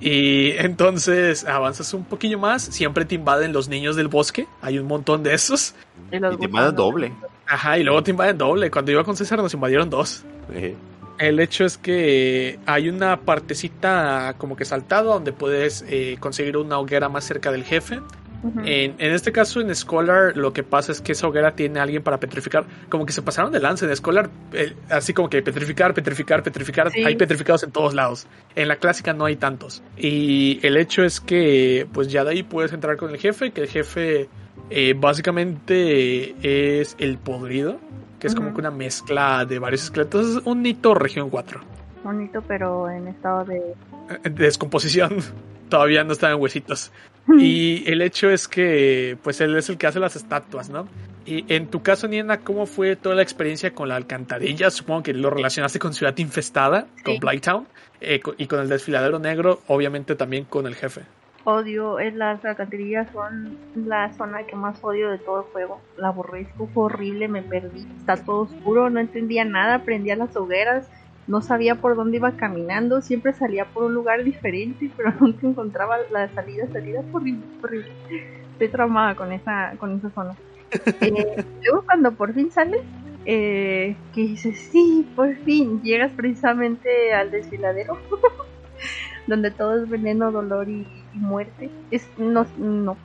Y 0.00 0.50
entonces 0.52 1.44
avanzas 1.44 1.92
un 1.94 2.04
poquillo 2.04 2.38
más, 2.38 2.62
siempre 2.62 3.04
te 3.04 3.14
invaden 3.14 3.52
los 3.52 3.68
niños 3.68 3.96
del 3.96 4.08
bosque, 4.08 4.46
hay 4.62 4.78
un 4.78 4.86
montón 4.86 5.22
de 5.22 5.34
esos. 5.34 5.74
Y 6.12 6.20
te 6.38 6.48
los- 6.48 6.76
doble. 6.76 7.12
Ajá, 7.46 7.78
y 7.78 7.82
luego 7.84 8.02
te 8.02 8.10
invaden 8.10 8.38
doble. 8.38 8.70
Cuando 8.70 8.90
iba 8.92 9.04
con 9.04 9.16
César 9.16 9.38
nos 9.38 9.52
invadieron 9.54 9.90
dos. 9.90 10.24
El 11.18 11.38
hecho 11.40 11.64
es 11.64 11.78
que 11.78 12.58
hay 12.66 12.88
una 12.88 13.20
partecita 13.20 14.34
como 14.38 14.56
que 14.56 14.64
saltada 14.64 15.02
donde 15.02 15.32
puedes 15.32 15.84
eh, 15.88 16.16
conseguir 16.18 16.56
una 16.56 16.78
hoguera 16.78 17.08
más 17.08 17.24
cerca 17.24 17.52
del 17.52 17.64
jefe. 17.64 18.00
En, 18.64 18.94
en 18.98 19.12
este 19.12 19.32
caso, 19.32 19.60
en 19.60 19.74
Scholar, 19.74 20.36
lo 20.36 20.52
que 20.52 20.62
pasa 20.62 20.92
es 20.92 21.00
que 21.00 21.12
esa 21.12 21.26
hoguera 21.26 21.52
tiene 21.56 21.80
a 21.80 21.82
alguien 21.84 22.02
para 22.02 22.18
petrificar. 22.20 22.64
Como 22.88 23.06
que 23.06 23.12
se 23.12 23.22
pasaron 23.22 23.52
de 23.52 23.60
lance 23.60 23.86
en 23.86 23.96
Scholar, 23.96 24.28
eh, 24.52 24.74
así 24.90 25.14
como 25.14 25.30
que 25.30 25.40
petrificar, 25.42 25.94
petrificar, 25.94 26.42
petrificar. 26.42 26.90
Sí. 26.90 27.02
Hay 27.04 27.16
petrificados 27.16 27.62
en 27.62 27.70
todos 27.72 27.94
lados. 27.94 28.26
En 28.54 28.68
la 28.68 28.76
clásica 28.76 29.12
no 29.14 29.24
hay 29.24 29.36
tantos. 29.36 29.82
Y 29.96 30.60
el 30.62 30.76
hecho 30.76 31.04
es 31.04 31.20
que, 31.20 31.86
pues 31.92 32.08
ya 32.08 32.24
de 32.24 32.32
ahí 32.32 32.42
puedes 32.42 32.72
entrar 32.72 32.96
con 32.96 33.10
el 33.10 33.18
jefe, 33.18 33.50
que 33.52 33.62
el 33.62 33.68
jefe 33.68 34.28
eh, 34.70 34.94
básicamente 34.96 36.80
es 36.80 36.96
el 36.98 37.18
podrido, 37.18 37.78
que 38.18 38.26
es 38.26 38.34
como 38.34 38.52
que 38.52 38.60
una 38.60 38.70
mezcla 38.70 39.44
de 39.44 39.58
varios 39.58 39.84
esqueletos. 39.84 40.36
Es 40.36 40.42
un 40.44 40.62
Nito 40.62 40.94
región 40.94 41.30
4. 41.30 41.60
Bonito, 42.02 42.42
pero 42.46 42.90
en 42.90 43.08
estado 43.08 43.44
de. 43.44 43.56
eh, 43.56 43.74
de 44.22 44.44
descomposición. 44.44 45.16
Todavía 45.70 46.04
no 46.04 46.12
están 46.12 46.32
en 46.32 46.40
huesitos. 46.40 46.92
Y 47.38 47.84
el 47.90 48.02
hecho 48.02 48.30
es 48.30 48.48
que, 48.48 49.16
pues 49.22 49.40
él 49.40 49.56
es 49.56 49.68
el 49.68 49.78
que 49.78 49.86
hace 49.86 49.98
las 49.98 50.16
estatuas, 50.16 50.68
¿no? 50.68 50.86
Y 51.26 51.44
en 51.52 51.68
tu 51.68 51.82
caso, 51.82 52.06
Niena, 52.06 52.40
¿cómo 52.40 52.66
fue 52.66 52.96
toda 52.96 53.14
la 53.14 53.22
experiencia 53.22 53.72
con 53.72 53.88
la 53.88 53.96
alcantarilla? 53.96 54.70
Supongo 54.70 55.04
que 55.04 55.14
lo 55.14 55.30
relacionaste 55.30 55.78
con 55.78 55.94
Ciudad 55.94 56.16
Infestada, 56.18 56.86
con. 57.02 57.18
Blighttown, 57.18 57.66
eh, 58.00 58.20
y 58.36 58.46
con 58.46 58.60
el 58.60 58.68
desfiladero 58.68 59.18
negro, 59.18 59.60
obviamente 59.66 60.16
también 60.16 60.44
con 60.44 60.66
el 60.66 60.74
jefe. 60.74 61.02
Odio, 61.44 61.98
es 61.98 62.14
las 62.14 62.42
alcantarillas 62.44 63.06
son 63.12 63.58
la 63.74 64.12
zona 64.14 64.44
que 64.44 64.56
más 64.56 64.82
odio 64.82 65.10
de 65.10 65.18
todo 65.18 65.40
el 65.40 65.52
juego. 65.52 65.80
La 65.96 66.08
aborrezco, 66.08 66.68
fue 66.72 66.84
horrible, 66.84 67.28
me 67.28 67.42
perdí. 67.42 67.86
Está 67.98 68.16
todo 68.16 68.42
oscuro, 68.42 68.88
no 68.90 69.00
entendía 69.00 69.44
nada, 69.44 69.84
prendía 69.84 70.16
las 70.16 70.34
hogueras, 70.36 70.88
no 71.26 71.40
sabía 71.40 71.76
por 71.76 71.96
dónde 71.96 72.18
iba 72.18 72.32
caminando, 72.32 73.00
siempre 73.00 73.32
salía 73.32 73.64
por 73.66 73.84
un 73.84 73.94
lugar 73.94 74.24
diferente, 74.24 74.90
pero 74.96 75.12
nunca 75.20 75.46
encontraba 75.46 75.96
la 76.10 76.28
salida, 76.28 76.66
salida 76.72 77.02
horrible, 77.12 77.44
horrible. 77.62 77.92
Estoy 78.52 78.68
traumada 78.68 79.14
con 79.14 79.32
esa, 79.32 79.74
con 79.78 79.96
esa 79.96 80.10
zona. 80.10 80.34
Eh, 81.00 81.44
luego 81.64 81.84
cuando 81.84 82.12
por 82.12 82.32
fin 82.34 82.50
sales, 82.50 82.82
eh, 83.26 83.96
que 84.14 84.20
dices, 84.20 84.58
sí, 84.70 85.06
por 85.16 85.34
fin, 85.36 85.80
llegas 85.82 86.12
precisamente 86.12 87.14
al 87.14 87.30
desfiladero, 87.30 87.98
donde 89.26 89.50
todo 89.50 89.82
es 89.82 89.88
veneno, 89.88 90.30
dolor 90.30 90.68
y, 90.68 90.86
y 91.14 91.18
muerte. 91.18 91.70
Es, 91.90 92.06
no, 92.18 92.46
no, 92.58 92.96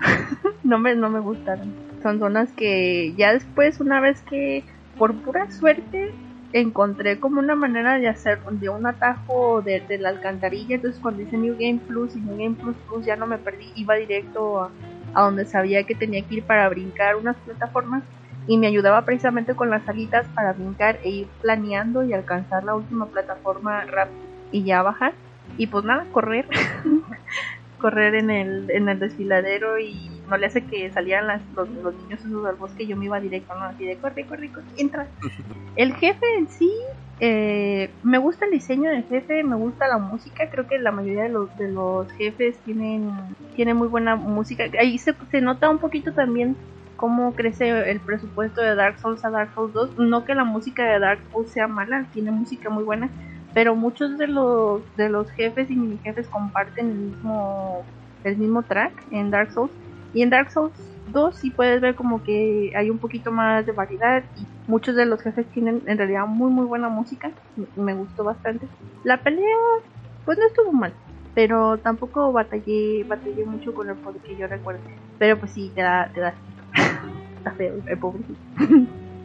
no 0.63 0.79
me, 0.79 0.95
no 0.95 1.09
me 1.09 1.19
gustaron. 1.19 1.73
Son 2.03 2.19
zonas 2.19 2.51
que 2.51 3.13
ya 3.17 3.33
después, 3.33 3.79
una 3.79 3.99
vez 4.01 4.21
que, 4.23 4.63
por 4.97 5.15
pura 5.15 5.49
suerte, 5.51 6.13
encontré 6.53 7.19
como 7.19 7.39
una 7.39 7.55
manera 7.55 7.97
de 7.97 8.07
hacer 8.07 8.39
de 8.43 8.69
un 8.69 8.85
atajo 8.85 9.61
de, 9.61 9.81
de, 9.81 9.97
la 9.97 10.09
alcantarilla. 10.09 10.75
Entonces, 10.75 10.99
cuando 11.01 11.21
hice 11.21 11.37
New 11.37 11.55
Game 11.59 11.79
Plus 11.87 12.15
y 12.15 12.19
New 12.19 12.37
Game 12.37 12.55
Plus 12.55 12.75
Plus, 12.87 13.05
ya 13.05 13.15
no 13.15 13.27
me 13.27 13.37
perdí, 13.37 13.71
iba 13.75 13.95
directo 13.95 14.61
a, 14.61 14.71
a 15.13 15.23
donde 15.23 15.45
sabía 15.45 15.83
que 15.83 15.95
tenía 15.95 16.21
que 16.23 16.35
ir 16.35 16.43
para 16.43 16.67
brincar 16.69 17.15
unas 17.15 17.35
plataformas. 17.37 18.03
Y 18.47 18.57
me 18.57 18.67
ayudaba 18.67 19.05
precisamente 19.05 19.53
con 19.53 19.69
las 19.69 19.87
alitas 19.87 20.25
para 20.33 20.53
brincar 20.53 20.99
e 21.03 21.09
ir 21.09 21.27
planeando 21.41 22.03
y 22.03 22.13
alcanzar 22.13 22.63
la 22.63 22.73
última 22.75 23.05
plataforma 23.05 23.85
rápido 23.85 24.17
y 24.51 24.63
ya 24.63 24.81
bajar. 24.81 25.13
Y 25.57 25.67
pues 25.67 25.85
nada, 25.85 26.05
correr. 26.11 26.47
correr 27.79 28.15
en 28.15 28.29
el, 28.29 28.69
en 28.71 28.89
el 28.89 28.99
desfiladero 28.99 29.79
y 29.79 30.18
no 30.29 30.37
le 30.37 30.45
hace 30.45 30.63
que 30.65 30.91
salieran 30.91 31.27
las, 31.27 31.41
los, 31.55 31.69
los, 31.69 31.93
niños 31.95 32.19
esos 32.19 32.45
al 32.45 32.55
bosque, 32.55 32.85
yo 32.85 32.95
me 32.95 33.05
iba 33.05 33.19
directo, 33.19 33.55
¿no? 33.55 33.65
Así 33.65 33.85
de 33.85 33.97
corre, 33.97 34.25
corre, 34.25 34.49
corre, 34.51 34.67
entra. 34.77 35.07
El 35.75 35.93
jefe 35.95 36.25
en 36.37 36.47
sí, 36.47 36.71
eh, 37.21 37.89
me 38.03 38.17
gusta 38.17 38.45
el 38.45 38.51
diseño 38.51 38.89
del 38.89 39.03
jefe, 39.03 39.43
me 39.43 39.55
gusta 39.55 39.87
la 39.87 39.97
música, 39.97 40.49
creo 40.49 40.67
que 40.67 40.77
la 40.79 40.91
mayoría 40.91 41.23
de 41.23 41.29
los, 41.29 41.55
de 41.57 41.69
los 41.69 42.11
jefes 42.13 42.57
tienen, 42.65 43.11
tienen 43.55 43.77
muy 43.77 43.87
buena 43.87 44.15
música. 44.15 44.65
Ahí 44.79 44.97
se, 44.97 45.13
se 45.31 45.41
nota 45.41 45.69
un 45.69 45.77
poquito 45.77 46.13
también 46.13 46.55
cómo 46.99 47.33
crece 47.33 47.89
el 47.89 48.01
presupuesto 48.01 48.61
de 48.61 48.75
Dark 48.75 48.99
Souls 48.99 49.23
a 49.23 49.29
Dark 49.29 49.53
Souls 49.55 49.73
2. 49.73 49.97
No 49.99 50.25
que 50.25 50.35
la 50.35 50.43
música 50.43 50.83
de 50.83 50.99
Dark 50.99 51.21
Souls 51.31 51.49
sea 51.49 51.67
mala, 51.67 52.05
tiene 52.13 52.31
música 52.31 52.69
muy 52.69 52.83
buena, 52.83 53.09
pero 53.53 53.75
muchos 53.75 54.17
de 54.17 54.27
los 54.27 54.81
de 54.97 55.09
los 55.09 55.31
jefes 55.31 55.69
y 55.71 55.75
mini 55.75 55.97
jefes 56.03 56.27
comparten 56.27 56.89
el 56.89 56.97
mismo 56.97 57.83
el 58.23 58.37
mismo 58.37 58.63
track 58.63 58.91
en 59.11 59.31
Dark 59.31 59.53
Souls 59.53 59.71
y 60.13 60.21
en 60.21 60.29
Dark 60.29 60.51
Souls 60.51 60.73
2 61.11 61.35
sí 61.35 61.49
puedes 61.49 61.81
ver 61.81 61.95
como 61.95 62.23
que 62.23 62.71
hay 62.75 62.89
un 62.89 62.99
poquito 62.99 63.31
más 63.31 63.65
de 63.65 63.71
variedad 63.71 64.23
y 64.37 64.69
muchos 64.69 64.95
de 64.95 65.05
los 65.05 65.21
jefes 65.21 65.45
tienen 65.47 65.81
en 65.85 65.97
realidad 65.97 66.25
muy 66.27 66.51
muy 66.51 66.65
buena 66.65 66.89
música. 66.89 67.31
Me 67.75 67.93
gustó 67.93 68.23
bastante. 68.23 68.67
La 69.03 69.17
pelea 69.17 69.55
pues 70.25 70.37
no 70.37 70.45
estuvo 70.45 70.71
mal 70.71 70.93
pero 71.35 71.77
tampoco 71.77 72.33
batallé 72.33 73.05
batallé 73.07 73.45
mucho 73.45 73.73
con 73.73 73.89
el 73.89 73.95
poder 73.95 74.21
que 74.21 74.35
yo 74.35 74.47
recuerdo. 74.47 74.81
Pero 75.17 75.37
pues 75.39 75.51
sí 75.53 75.71
te 75.73 75.81
da 75.81 76.11
te 76.13 76.19
da 76.19 76.33
está 77.37 77.51
feo 77.51 77.75
el 77.87 77.97
pobrecito 77.97 78.39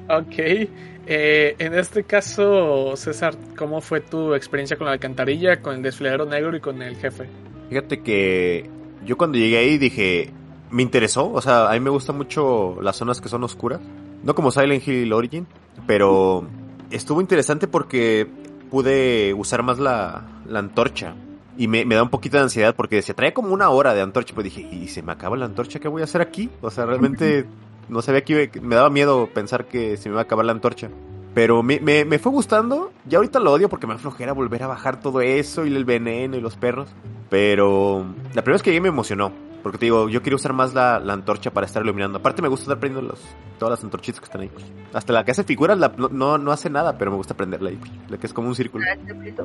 Ok, 0.08 0.34
eh, 0.38 1.56
en 1.58 1.74
este 1.74 2.04
caso, 2.04 2.94
César, 2.94 3.34
¿cómo 3.56 3.80
fue 3.80 4.00
tu 4.00 4.34
experiencia 4.34 4.76
con 4.76 4.86
la 4.86 4.92
alcantarilla, 4.92 5.62
con 5.62 5.76
el 5.76 5.82
desfiladero 5.82 6.26
negro 6.26 6.54
y 6.54 6.60
con 6.60 6.82
el 6.82 6.96
jefe? 6.96 7.26
Fíjate 7.70 8.02
que 8.02 8.68
yo 9.06 9.16
cuando 9.16 9.38
llegué 9.38 9.56
ahí 9.56 9.78
dije, 9.78 10.30
me 10.70 10.82
interesó, 10.82 11.30
o 11.32 11.40
sea, 11.40 11.70
a 11.70 11.72
mí 11.72 11.80
me 11.80 11.90
gustan 11.90 12.16
mucho 12.16 12.76
las 12.80 12.96
zonas 12.96 13.20
que 13.20 13.28
son 13.28 13.44
oscuras, 13.44 13.80
no 14.22 14.34
como 14.34 14.50
Silent 14.50 14.86
Hill 14.86 15.12
Origin, 15.12 15.46
pero 15.86 16.46
estuvo 16.90 17.20
interesante 17.20 17.66
porque 17.66 18.28
pude 18.70 19.34
usar 19.34 19.62
más 19.62 19.78
la, 19.78 20.24
la 20.46 20.58
antorcha. 20.58 21.14
Y 21.56 21.68
me, 21.68 21.84
me, 21.84 21.94
da 21.94 22.02
un 22.02 22.10
poquito 22.10 22.36
de 22.36 22.42
ansiedad 22.42 22.74
porque 22.74 22.96
decía, 22.96 23.14
trae 23.14 23.32
como 23.32 23.54
una 23.54 23.70
hora 23.70 23.94
de 23.94 24.00
antorcha. 24.00 24.34
Pues 24.34 24.44
dije, 24.44 24.62
¿y 24.62 24.88
se 24.88 25.02
me 25.02 25.12
acaba 25.12 25.36
la 25.36 25.44
antorcha? 25.44 25.78
¿Qué 25.78 25.86
voy 25.86 26.00
a 26.00 26.04
hacer 26.04 26.20
aquí? 26.20 26.50
O 26.60 26.70
sea, 26.70 26.84
realmente 26.84 27.46
no 27.88 28.02
sabía 28.02 28.24
que 28.24 28.32
iba, 28.32 28.66
me 28.66 28.74
daba 28.74 28.90
miedo 28.90 29.28
pensar 29.32 29.66
que 29.66 29.96
se 29.96 30.08
me 30.08 30.14
iba 30.14 30.22
a 30.22 30.24
acabar 30.24 30.44
la 30.44 30.52
antorcha. 30.52 30.90
Pero 31.34 31.62
me, 31.62 31.80
me, 31.80 32.04
me, 32.04 32.18
fue 32.18 32.32
gustando. 32.32 32.92
Ya 33.06 33.18
ahorita 33.18 33.38
lo 33.38 33.52
odio 33.52 33.68
porque 33.68 33.86
me 33.86 33.94
aflojera 33.94 34.32
volver 34.32 34.62
a 34.62 34.66
bajar 34.68 35.00
todo 35.00 35.20
eso 35.20 35.66
y 35.66 35.74
el 35.74 35.84
veneno 35.84 36.36
y 36.36 36.40
los 36.40 36.56
perros. 36.56 36.88
Pero 37.30 38.04
la 38.34 38.42
primera 38.42 38.54
vez 38.54 38.62
que 38.62 38.70
llegué 38.70 38.80
me 38.80 38.88
emocionó. 38.88 39.32
Porque 39.64 39.78
te 39.78 39.86
digo, 39.86 40.10
yo 40.10 40.22
quería 40.22 40.36
usar 40.36 40.52
más 40.52 40.74
la, 40.74 41.00
la 41.00 41.14
antorcha 41.14 41.50
para 41.50 41.64
estar 41.64 41.82
iluminando. 41.82 42.18
Aparte 42.18 42.42
me 42.42 42.48
gusta 42.48 42.64
estar 42.64 42.78
prendiendo 42.78 43.10
los, 43.10 43.22
todas 43.58 43.70
las 43.70 43.82
antorchitas 43.82 44.20
que 44.20 44.26
están 44.26 44.42
ahí. 44.42 44.50
Hasta 44.92 45.14
la 45.14 45.24
que 45.24 45.30
hace 45.30 45.42
figuras 45.42 45.78
la, 45.78 45.90
no, 46.10 46.36
no 46.36 46.52
hace 46.52 46.68
nada, 46.68 46.98
pero 46.98 47.10
me 47.10 47.16
gusta 47.16 47.34
prenderla 47.34 47.70
ahí. 47.70 47.80
La 48.10 48.18
que 48.18 48.26
es 48.26 48.34
como 48.34 48.48
un 48.48 48.54
círculo. 48.54 48.84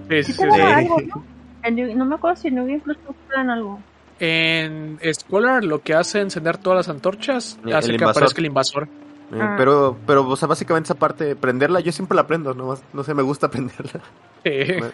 Sí, 0.10 0.24
sí, 0.24 0.34
sí. 0.34 0.44
Algo, 0.44 0.98
¿no? 1.00 1.96
no 1.96 2.06
me 2.06 2.16
acuerdo 2.16 2.36
si 2.36 2.50
en 2.50 2.56
New 2.56 2.66
Game 2.66 2.82
Plus 2.82 2.98
dan 3.34 3.50
algo. 3.50 3.80
En 4.20 5.00
Scholar 5.14 5.64
lo 5.64 5.80
que 5.80 5.94
hace 5.94 6.20
es 6.20 6.26
encender 6.26 6.58
todas 6.58 6.76
las 6.76 6.90
antorchas 6.90 7.58
el, 7.64 7.74
hace 7.74 7.92
el 7.92 7.98
que 7.98 8.04
aparezca 8.04 8.42
el 8.42 8.48
invasor. 8.48 8.90
Eh, 9.32 9.40
ah. 9.40 9.56
Pero, 9.58 9.98
pero, 10.06 10.28
o 10.28 10.36
sea, 10.36 10.50
básicamente 10.50 10.88
esa 10.88 10.96
parte, 10.96 11.38
prenderla, 11.38 11.80
yo 11.80 11.94
siempre 11.94 12.18
la 12.18 12.28
prendo, 12.28 12.54
no, 12.54 12.78
no 12.92 13.04
sé, 13.04 13.14
me 13.14 13.24
gusta 13.24 13.48
prenderla. 13.52 14.02
Sí, 14.44 14.50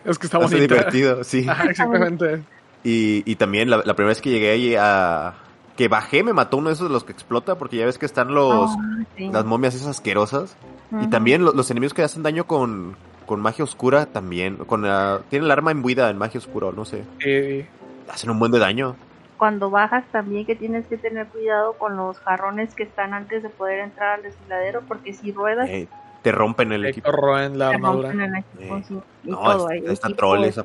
es 0.06 0.20
que 0.20 0.28
está 0.28 0.38
bonita. 0.38 0.58
divertido, 0.58 1.24
sí. 1.24 1.48
Ajá, 1.50 1.64
exactamente. 1.70 2.44
Y, 2.86 3.30
y 3.30 3.36
también 3.36 3.70
la, 3.70 3.78
la, 3.78 3.96
primera 3.96 4.10
vez 4.10 4.22
que 4.22 4.30
llegué 4.30 4.52
ahí 4.52 4.76
a... 4.78 5.34
Que 5.76 5.90
bajé, 5.90 6.24
me 6.24 6.32
mató 6.32 6.56
uno 6.58 6.70
de 6.70 6.76
esos 6.76 6.88
de 6.88 6.94
los 6.94 7.04
que 7.04 7.12
explota, 7.12 7.56
porque 7.56 7.76
ya 7.78 7.86
ves 7.86 7.98
que 7.98 8.06
están 8.06 8.34
los... 8.34 8.70
Oh, 8.70 8.78
sí. 9.18 9.30
Las 9.30 9.44
momias 9.44 9.76
esas 9.76 9.88
asquerosas. 9.90 10.56
Uh 10.92 10.98
-huh. 10.98 11.04
Y 11.04 11.08
también 11.10 11.44
los, 11.44 11.54
los, 11.56 11.70
enemigos 11.72 11.94
que 11.94 12.04
hacen 12.04 12.24
daño 12.24 12.46
con, 12.46 12.96
con 13.26 13.42
magia 13.42 13.64
oscura 13.66 14.06
también. 14.06 14.56
Con 14.58 14.84
la, 14.84 15.22
tienen 15.30 15.48
el 15.48 15.52
arma 15.52 15.72
imbuida 15.72 16.10
en 16.10 16.18
magia 16.18 16.38
oscura, 16.38 16.70
no 16.74 16.86
sé. 16.86 17.04
Sí. 17.20 17.66
Hacen 18.08 18.30
un 18.30 18.40
buen 18.40 18.52
de 18.52 18.60
daño 18.60 18.96
cuando 19.38 19.70
bajas 19.70 20.06
también 20.12 20.46
que 20.46 20.56
tienes 20.56 20.88
que 20.88 20.98
tener 20.98 21.28
cuidado 21.28 21.74
con 21.74 21.98
los 21.98 22.20
jarrones 22.20 22.74
que 22.74 22.84
están 22.84 23.14
antes 23.14 23.44
de 23.44 23.50
poder 23.50 23.80
entrar 23.80 24.16
al 24.16 24.24
desfiladero 24.24 24.82
porque 24.88 25.14
si 25.14 25.32
ruedas 25.32 25.70
eh, 25.70 25.88
te 26.22 26.32
rompen 26.32 26.72
el 26.72 26.86
equipo 26.86 27.12
rompen 27.12 27.60
la 27.60 27.70
te 27.70 27.76
armadura 27.76 28.10
rompen 28.12 28.34
el 28.34 28.40
equipo, 28.40 28.78
Eh, 28.78 28.84
sí, 28.88 29.00
y 29.24 29.30
no, 29.30 29.38
todo, 29.38 29.70
está- 29.70 29.74
ahí, 29.74 29.94
está 29.94 30.08
equipo, 30.08 30.18
troll 30.18 30.44
esa 30.46 30.64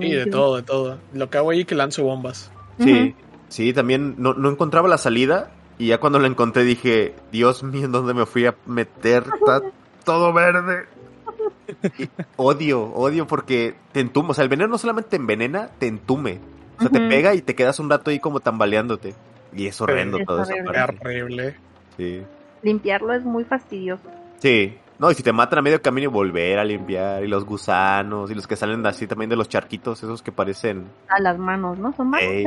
y 0.00 0.12
de 0.12 0.26
todo 0.26 0.56
de 0.56 0.62
todo 0.62 0.98
lo 1.12 1.28
que 1.30 1.38
hago 1.38 1.50
ahí 1.50 1.60
es 1.60 1.66
que 1.66 1.74
lanzo 1.74 2.04
bombas 2.04 2.50
Sí, 2.78 3.14
sí, 3.48 3.72
también 3.72 4.14
no, 4.18 4.34
no 4.34 4.50
encontraba 4.50 4.88
la 4.88 4.98
salida 4.98 5.50
y 5.78 5.88
ya 5.88 5.98
cuando 5.98 6.18
la 6.18 6.26
encontré 6.26 6.64
dije, 6.64 7.14
Dios 7.32 7.62
mío, 7.62 7.84
¿en 7.86 7.92
dónde 7.92 8.14
me 8.14 8.26
fui 8.26 8.46
a 8.46 8.54
meter? 8.66 9.24
Está 9.34 9.62
todo 10.04 10.32
verde. 10.32 10.86
Y 11.98 12.08
odio, 12.36 12.82
odio 12.92 13.26
porque 13.26 13.74
te 13.92 14.00
entume, 14.00 14.30
o 14.30 14.34
sea, 14.34 14.42
el 14.44 14.48
veneno 14.50 14.68
no 14.68 14.78
solamente 14.78 15.10
te 15.10 15.16
envenena, 15.16 15.68
te 15.78 15.86
entume. 15.86 16.38
O 16.78 16.82
sea, 16.82 16.90
te 16.90 17.00
pega 17.08 17.34
y 17.34 17.42
te 17.42 17.54
quedas 17.54 17.78
un 17.78 17.88
rato 17.90 18.10
ahí 18.10 18.18
como 18.20 18.40
tambaleándote. 18.40 19.14
Y 19.54 19.66
es 19.66 19.80
horrendo 19.80 20.18
Es 20.18 20.22
esa 20.24 20.32
horrible. 20.34 20.70
es 20.70 20.76
parte. 20.86 20.98
horrible 21.00 21.56
Sí. 21.96 22.22
Limpiarlo 22.62 23.12
es 23.12 23.22
muy 23.24 23.44
fastidioso. 23.44 24.02
Sí. 24.38 24.76
No, 24.98 25.10
y 25.10 25.14
si 25.14 25.22
te 25.22 25.32
matan 25.32 25.58
a 25.58 25.62
medio 25.62 25.82
camino 25.82 26.04
y 26.04 26.12
volver 26.12 26.58
a 26.58 26.64
limpiar, 26.64 27.24
y 27.24 27.28
los 27.28 27.44
gusanos, 27.44 28.30
y 28.30 28.34
los 28.34 28.46
que 28.46 28.54
salen 28.56 28.84
así 28.86 29.06
también 29.06 29.28
de 29.30 29.36
los 29.36 29.48
charquitos, 29.48 30.02
esos 30.02 30.22
que 30.22 30.30
parecen... 30.32 30.86
A 31.08 31.20
las 31.20 31.38
manos, 31.38 31.78
¿no? 31.78 31.92
Son 31.94 32.08
manos. 32.10 32.26
Ey. 32.28 32.44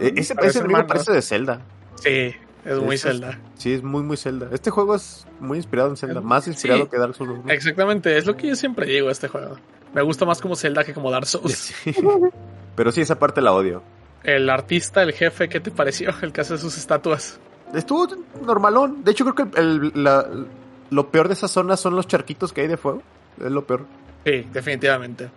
Eh, 0.00 0.12
Ese, 0.16 0.34
ese 0.42 0.58
enemigo 0.58 0.86
parece 0.86 1.12
de 1.12 1.22
Zelda. 1.22 1.60
sí 1.96 2.34
es 2.64 2.78
muy 2.80 2.94
es- 2.94 3.02
Zelda 3.02 3.38
Sí, 3.56 3.72
es 3.74 3.82
muy, 3.82 4.02
muy 4.02 4.16
Zelda. 4.16 4.48
Este 4.52 4.70
juego 4.70 4.94
es 4.94 5.26
muy 5.40 5.58
inspirado 5.58 5.90
en 5.90 5.96
Zelda, 5.96 6.20
más 6.20 6.46
inspirado 6.48 6.84
Sí. 6.84 6.88
que 6.90 6.98
Dark 6.98 7.14
Souls. 7.14 7.44
¿no? 7.44 7.50
exactamente 7.52 8.16
es 8.16 8.26
lo 8.26 8.36
que 8.36 8.48
yo 8.48 8.56
siempre 8.56 8.86
digo 8.86 9.08
a 9.08 9.12
este 9.12 9.28
juego 9.28 9.56
me 9.94 10.02
gusta 10.02 10.24
más 10.24 10.40
como 10.40 10.56
Zelda 10.56 10.82
que 10.82 10.92
como 10.94 11.10
Dark 11.10 11.26
Souls 11.26 11.54
Sí. 11.84 11.94
Pero 12.74 12.90
sí, 12.90 13.02
esa 13.02 13.18
parte 13.18 13.40
la 13.42 13.52
odio. 13.52 13.82
el 14.22 14.48
artista 14.50 15.02
el 15.02 15.12
jefe 15.12 15.48
¿qué 15.48 15.60
te 15.60 15.70
pareció? 15.70 16.10
el 16.22 16.32
que 16.32 16.40
hace 16.40 16.56
sus 16.58 16.76
estatuas 16.78 17.38
Estuvo 17.74 18.06
normalón. 18.46 19.02
De 19.04 19.10
hecho, 19.12 19.24
creo 19.24 19.50
que 19.50 19.60
el- 19.60 19.92
el- 19.94 20.04
la- 20.04 20.26
lo 20.90 21.10
peor 21.10 21.28
de 21.28 21.34
esa 21.34 21.48
zona 21.48 21.76
son 21.76 21.96
los 21.96 22.06
charquitos 22.06 22.52
que 22.52 22.62
hay 22.62 22.68
de 22.68 22.76
fuego. 22.76 23.02
Es 23.40 23.50
lo 23.50 23.64
peor. 23.66 23.86
sí 24.24 24.46
definitivamente 24.52 25.28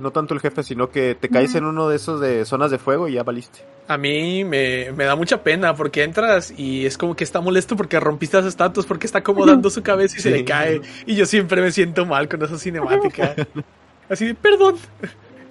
no 0.00 0.10
tanto 0.10 0.34
el 0.34 0.40
jefe, 0.40 0.62
sino 0.62 0.90
que 0.90 1.14
te 1.14 1.28
caes 1.28 1.54
en 1.54 1.64
uno 1.64 1.88
de 1.88 1.96
esos 1.96 2.20
de 2.20 2.44
zonas 2.44 2.70
de 2.70 2.78
fuego 2.78 3.08
y 3.08 3.14
ya 3.14 3.22
valiste. 3.22 3.60
A 3.88 3.98
mí 3.98 4.44
me, 4.44 4.92
me 4.92 5.04
da 5.04 5.16
mucha 5.16 5.42
pena 5.42 5.74
porque 5.74 6.02
entras 6.02 6.52
y 6.56 6.86
es 6.86 6.96
como 6.96 7.14
que 7.14 7.24
está 7.24 7.40
molesto 7.40 7.76
porque 7.76 7.98
rompiste 8.00 8.36
las 8.36 8.46
estatuas, 8.46 8.86
porque 8.86 9.06
está 9.06 9.18
acomodando 9.18 9.70
su 9.70 9.82
cabeza 9.82 10.16
y 10.18 10.20
se 10.20 10.30
le 10.30 10.44
cae. 10.44 10.80
Y 11.06 11.14
yo 11.14 11.26
siempre 11.26 11.60
me 11.60 11.72
siento 11.72 12.06
mal 12.06 12.28
con 12.28 12.42
esa 12.42 12.58
cinemática. 12.58 13.34
Así 14.08 14.26
de, 14.26 14.34
perdón. 14.34 14.76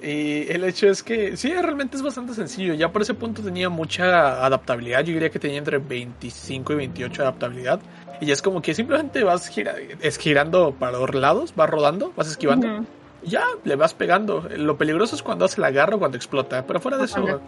Y 0.01 0.51
el 0.51 0.63
hecho 0.63 0.87
es 0.87 1.03
que 1.03 1.37
sí, 1.37 1.53
realmente 1.53 1.95
es 1.95 2.01
bastante 2.01 2.33
sencillo. 2.33 2.73
Ya 2.73 2.91
por 2.91 3.03
ese 3.03 3.13
punto 3.13 3.43
tenía 3.43 3.69
mucha 3.69 4.43
adaptabilidad. 4.43 5.01
Yo 5.01 5.13
diría 5.13 5.29
que 5.29 5.39
tenía 5.39 5.59
entre 5.59 5.77
25 5.77 6.73
y 6.73 6.75
28 6.75 7.21
de 7.21 7.27
adaptabilidad. 7.27 7.79
Y 8.19 8.25
ya 8.25 8.33
es 8.33 8.41
como 8.41 8.61
que 8.61 8.73
simplemente 8.73 9.23
vas 9.23 9.47
gira, 9.47 9.75
es 9.99 10.17
girando 10.17 10.73
para 10.77 10.97
los 10.97 11.13
lados, 11.13 11.53
vas 11.55 11.69
rodando, 11.69 12.13
vas 12.15 12.29
esquivando. 12.29 12.67
Ujú. 12.67 12.85
Y 13.23 13.29
ya 13.29 13.43
le 13.63 13.75
vas 13.75 13.93
pegando. 13.93 14.47
Lo 14.57 14.75
peligroso 14.77 15.15
es 15.15 15.21
cuando 15.21 15.45
hace 15.45 15.61
la 15.61 15.69
garra 15.69 15.95
o 15.95 15.99
cuando 15.99 16.17
explota. 16.17 16.65
Pero 16.65 16.79
fuera 16.79 16.97
de 16.97 17.05
eso, 17.05 17.39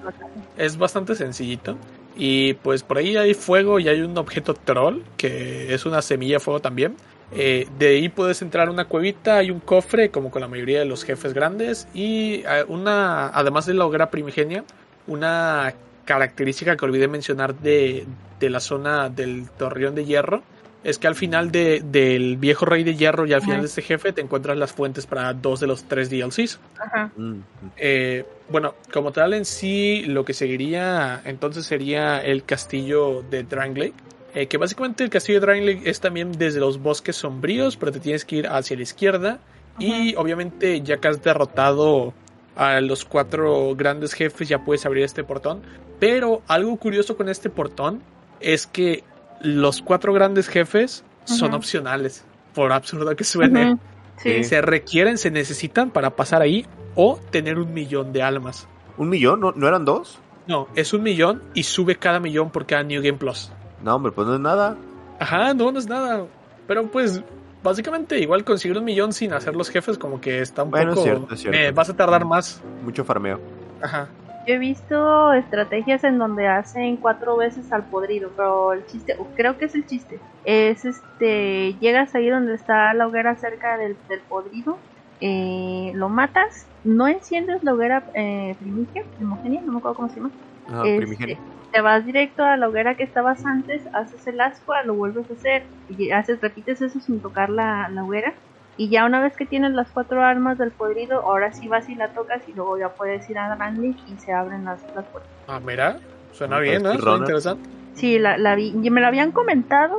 es 0.56 0.78
bastante 0.78 1.16
sencillito. 1.16 1.76
Y 2.16 2.54
pues 2.54 2.84
por 2.84 3.00
ahí 3.00 3.18
hay 3.18 3.34
fuego 3.34 3.80
y 3.80 3.88
hay 3.88 4.02
un 4.02 4.16
objeto 4.16 4.54
troll, 4.54 5.02
que 5.18 5.74
es 5.74 5.88
una 5.88 6.04
semilla 6.04 6.36
de 6.36 6.40
fuego 6.40 6.60
también. 6.60 6.96
Eh, 7.36 7.68
de 7.80 7.88
ahí 7.88 8.10
puedes 8.10 8.42
entrar 8.42 8.68
a 8.68 8.72
una 8.72 8.86
cuevita, 8.86 9.38
hay 9.38 9.52
un 9.52 9.60
cofre, 9.60 10.10
como 10.10 10.32
con 10.32 10.42
la 10.42 10.48
mayoría 10.48 10.80
de 10.80 10.86
los 10.86 11.04
jefes 11.04 11.34
grandes. 11.34 11.88
Y 11.94 12.44
eh, 12.48 12.64
una, 12.68 13.28
además 13.30 13.66
de 13.66 13.74
la 13.74 13.86
hoguera 13.86 14.10
primigenia, 14.10 14.64
una 15.08 15.74
característica 16.06 16.76
que 16.76 16.86
olvidé 16.86 17.08
mencionar 17.08 17.56
de, 17.56 18.06
de 18.40 18.50
la 18.50 18.60
zona 18.60 19.10
del 19.10 19.50
torreón 19.58 19.96
de 19.96 20.06
hierro 20.06 20.44
es 20.84 20.98
que 20.98 21.08
al 21.08 21.16
final 21.16 21.50
de, 21.52 21.82
del 21.84 22.36
viejo 22.38 22.66
rey 22.66 22.84
de 22.84 22.96
hierro 22.96 23.26
y 23.26 23.34
al 23.34 23.40
final 23.40 23.56
Ajá. 23.56 23.62
de 23.62 23.68
este 23.68 23.82
jefe 23.82 24.12
te 24.12 24.22
encuentras 24.22 24.58
las 24.58 24.74
fuentes 24.74 25.06
para 25.06 25.34
dos 25.34 25.60
de 25.62 25.68
los 25.68 25.86
tres 25.86 26.10
DLCs. 26.10 26.60
Ajá. 26.78 27.10
Mm, 27.16 27.40
Eh, 27.78 28.26
bueno, 28.50 28.76
como 28.92 29.12
tal 29.14 29.34
en 29.34 29.46
sí, 29.46 30.04
lo 30.08 30.26
que 30.26 30.34
seguiría 30.34 31.22
entonces 31.24 31.66
sería 31.66 32.20
el 32.22 32.44
castillo 32.44 33.24
de 33.30 33.44
Drangley. 33.44 33.94
Eh, 34.36 34.48
que 34.48 34.58
básicamente 34.58 35.04
el 35.04 35.10
castillo 35.10 35.40
de 35.40 35.46
Drangley 35.46 35.82
es 35.86 36.00
también 36.00 36.32
desde 36.32 36.60
los 36.60 36.82
bosques 36.82 37.16
sombríos, 37.16 37.78
pero 37.78 37.92
te 37.92 38.00
tienes 38.00 38.26
que 38.26 38.38
ir 38.38 38.48
hacia 38.48 38.76
la 38.76 38.84
izquierda. 38.84 39.40
Y 39.80 40.16
obviamente 40.16 40.82
ya 40.82 40.98
que 40.98 41.08
has 41.08 41.24
derrotado 41.24 42.14
a 42.56 42.80
los 42.82 43.06
cuatro 43.06 43.76
grandes 43.76 44.14
jefes, 44.14 44.48
ya 44.50 44.64
puedes 44.64 44.86
abrir 44.86 45.04
este 45.04 45.24
portón. 45.24 45.62
Pero 46.00 46.42
algo 46.48 46.76
curioso 46.78 47.16
con 47.16 47.30
este 47.30 47.50
portón 47.50 48.02
es 48.40 48.68
que 48.68 49.04
los 49.42 49.82
cuatro 49.82 50.14
grandes 50.14 50.48
jefes 50.48 51.04
son 51.26 51.54
opcionales, 51.54 52.24
por 52.54 52.72
absurdo 52.72 53.16
que 53.16 53.24
suene. 53.24 53.78
Sí. 54.18 54.44
Se 54.44 54.62
requieren, 54.62 55.18
se 55.18 55.32
necesitan 55.32 55.90
para 55.90 56.12
pasar 56.16 56.42
ahí 56.42 56.66
o 56.96 57.20
tener 57.32 57.58
un 57.58 57.74
millón 57.74 58.14
de 58.14 58.22
almas. 58.22 58.68
¿Un 58.98 59.10
millón? 59.10 59.40
¿No, 59.40 59.52
¿No 59.54 59.68
eran 59.68 59.86
dos? 59.86 60.20
No, 60.48 60.68
es 60.76 60.94
un 60.94 61.04
millón 61.04 61.42
y 61.54 61.64
sube 61.64 61.96
cada 61.96 62.20
millón 62.20 62.52
por 62.52 62.66
cada 62.66 62.84
New 62.84 63.02
Game 63.02 63.18
Plus. 63.18 63.52
No, 63.84 63.96
hombre, 63.96 64.12
pues 64.12 64.28
no 64.28 64.36
es 64.36 64.40
nada. 64.40 64.76
Ajá, 65.20 65.54
no, 65.54 65.72
no 65.72 65.80
es 65.80 65.88
nada. 65.88 66.26
Pero 66.68 66.88
pues, 66.88 67.22
básicamente 67.62 68.20
igual 68.20 68.44
conseguir 68.44 68.78
un 68.78 68.86
millón 68.86 69.14
sin 69.14 69.34
hacer 69.34 69.56
los 69.56 69.70
jefes 69.70 69.98
como 69.98 70.22
que 70.22 70.40
está 70.40 70.64
un 70.64 70.72
Bueno, 70.72 70.92
es 70.92 70.96
poco... 70.96 71.04
cierto, 71.06 71.34
es 71.34 71.40
cierto. 71.42 71.60
eh, 71.60 71.72
vas 71.72 71.90
a 71.90 71.96
tardar 71.96 72.26
más. 72.26 72.62
Mucho 72.84 73.04
farmeo. 73.04 73.40
Ajá. 73.82 74.08
Yo 74.46 74.56
he 74.56 74.58
visto 74.58 75.32
estrategias 75.34 76.04
en 76.04 76.18
donde 76.18 76.48
hacen 76.48 76.98
cuatro 76.98 77.38
veces 77.38 77.72
al 77.72 77.84
podrido, 77.84 78.30
pero 78.36 78.74
el 78.74 78.86
chiste, 78.88 79.16
creo 79.38 79.58
que 79.58 79.66
es 79.66 79.76
el 79.76 79.86
chiste, 79.86 80.20
es 80.44 80.84
este, 80.84 81.76
llegas 81.80 82.14
ahí 82.14 82.30
donde 82.30 82.54
está 82.56 82.94
la 82.94 83.08
hoguera 83.08 83.36
cerca 83.36 83.78
del, 83.78 83.96
del 84.10 84.20
podrido, 84.20 84.78
eh, 85.22 85.94
lo 85.96 86.10
matas, 86.10 86.68
no 86.84 87.08
enciendes 87.08 87.64
la 87.64 87.74
hoguera 87.74 88.04
eh, 88.16 88.58
primigia, 88.60 89.06
primogenia, 89.16 89.62
no 89.62 89.72
me 89.72 89.78
acuerdo 89.78 89.96
cómo 89.96 90.10
se 90.10 90.18
llama, 90.18 90.32
Ah, 90.68 90.84
Este, 90.86 90.98
primigenio. 90.98 91.38
te 91.72 91.82
vas 91.82 92.06
directo 92.06 92.44
a 92.44 92.58
la 92.58 92.70
hoguera 92.70 92.96
que 92.96 93.04
estabas 93.04 93.46
antes, 93.46 93.84
haces 93.94 94.26
el 94.28 94.40
ascua, 94.42 94.84
lo 94.84 94.96
vuelves 94.96 95.30
a 95.30 95.34
hacer, 95.34 95.64
y 95.88 96.12
haces, 96.12 96.40
repites 96.42 96.82
eso 96.82 97.00
sin 97.00 97.22
tocar 97.22 97.50
la, 97.50 97.90
la 97.90 98.04
hoguera. 98.04 98.34
Y 98.76 98.90
ya 98.90 99.06
una 99.06 99.22
vez 99.22 99.36
que 99.38 99.46
tienes 99.46 99.72
las 99.74 99.92
cuatro 99.92 100.24
armas 100.24 100.58
del 100.58 100.72
podrido, 100.72 101.22
ahora 101.22 101.52
sí 101.54 101.68
vas 101.68 101.90
y 101.90 101.96
la 101.96 102.14
tocas 102.14 102.48
y 102.48 102.54
luego 102.54 102.78
ya 102.80 102.90
puedes 102.96 103.30
ir 103.30 103.38
a 103.38 103.56
Grandlink 103.56 103.98
y 104.08 104.18
se 104.18 104.32
abren 104.34 104.66
las, 104.66 104.84
las 104.96 105.06
puertas. 105.10 105.32
Ah, 105.48 105.60
mira, 105.60 106.00
suena 106.32 106.58
Ah, 106.58 106.60
bien, 106.60 106.82
¿no? 106.84 106.98
Suena 107.00 107.18
interesante. 107.18 107.70
Sí, 107.94 108.18
la, 108.20 108.38
la 108.38 108.56
vi, 108.56 108.74
y 108.82 108.90
me 108.90 109.02
lo 109.02 109.08
habían 109.08 109.32
comentado, 109.32 109.96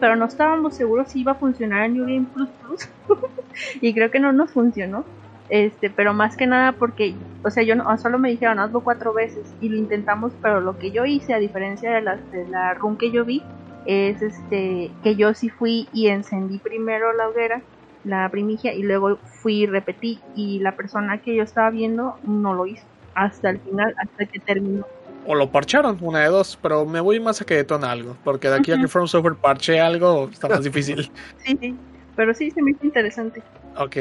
pero 0.00 0.16
no 0.16 0.24
estábamos 0.26 0.76
seguros 0.76 1.10
si 1.10 1.20
iba 1.20 1.32
a 1.32 1.36
funcionar 1.36 1.84
en 1.84 1.94
New 1.94 2.04
Game 2.04 2.26
Plus 2.32 2.50
Plus. 2.60 2.88
y 3.80 3.94
creo 3.94 4.10
que 4.10 4.18
no 4.20 4.32
nos 4.32 4.52
funcionó. 4.52 5.06
Este, 5.48 5.90
pero 5.90 6.12
más 6.12 6.36
que 6.36 6.46
nada 6.46 6.72
porque, 6.72 7.14
o 7.44 7.50
sea, 7.50 7.62
yo 7.62 7.76
no, 7.76 7.96
solo 7.98 8.18
me 8.18 8.30
dijeron 8.30 8.58
hazlo 8.58 8.80
cuatro 8.80 9.12
veces 9.12 9.54
y 9.60 9.68
lo 9.68 9.76
intentamos, 9.76 10.32
pero 10.42 10.60
lo 10.60 10.78
que 10.78 10.90
yo 10.90 11.04
hice, 11.04 11.34
a 11.34 11.38
diferencia 11.38 11.92
de 11.94 12.02
la, 12.02 12.16
de 12.16 12.48
la 12.48 12.74
run 12.74 12.96
que 12.96 13.10
yo 13.10 13.24
vi, 13.24 13.42
es 13.86 14.20
este, 14.20 14.90
que 15.04 15.14
yo 15.14 15.34
sí 15.34 15.48
fui 15.48 15.88
y 15.92 16.08
encendí 16.08 16.58
primero 16.58 17.12
la 17.12 17.28
hoguera, 17.28 17.62
la 18.02 18.28
primigia, 18.28 18.74
y 18.74 18.82
luego 18.82 19.18
fui 19.42 19.62
y 19.62 19.66
repetí, 19.66 20.20
y 20.34 20.58
la 20.58 20.72
persona 20.76 21.18
que 21.18 21.36
yo 21.36 21.44
estaba 21.44 21.70
viendo 21.70 22.16
no 22.24 22.54
lo 22.54 22.66
hizo 22.66 22.84
hasta 23.14 23.50
el 23.50 23.60
final, 23.60 23.94
hasta 23.98 24.26
que 24.26 24.40
terminó. 24.40 24.84
O 25.26 25.34
lo 25.34 25.50
parcharon, 25.50 25.98
una 26.00 26.20
de 26.20 26.28
dos, 26.28 26.58
pero 26.60 26.84
me 26.84 27.00
voy 27.00 27.18
más 27.18 27.40
a 27.40 27.44
que 27.44 27.54
detona 27.54 27.90
algo, 27.90 28.16
porque 28.22 28.48
de 28.48 28.56
aquí 28.56 28.72
a 28.72 28.78
que. 28.78 28.86
From 28.88 29.08
Software 29.08 29.34
parche 29.34 29.80
algo 29.80 30.28
está 30.30 30.48
más 30.48 30.62
difícil. 30.62 31.10
Sí, 31.44 31.56
sí, 31.60 31.76
pero 32.14 32.34
sí 32.34 32.50
se 32.50 32.62
me 32.62 32.72
hizo 32.72 32.84
interesante. 32.84 33.42
Ok. 33.76 33.96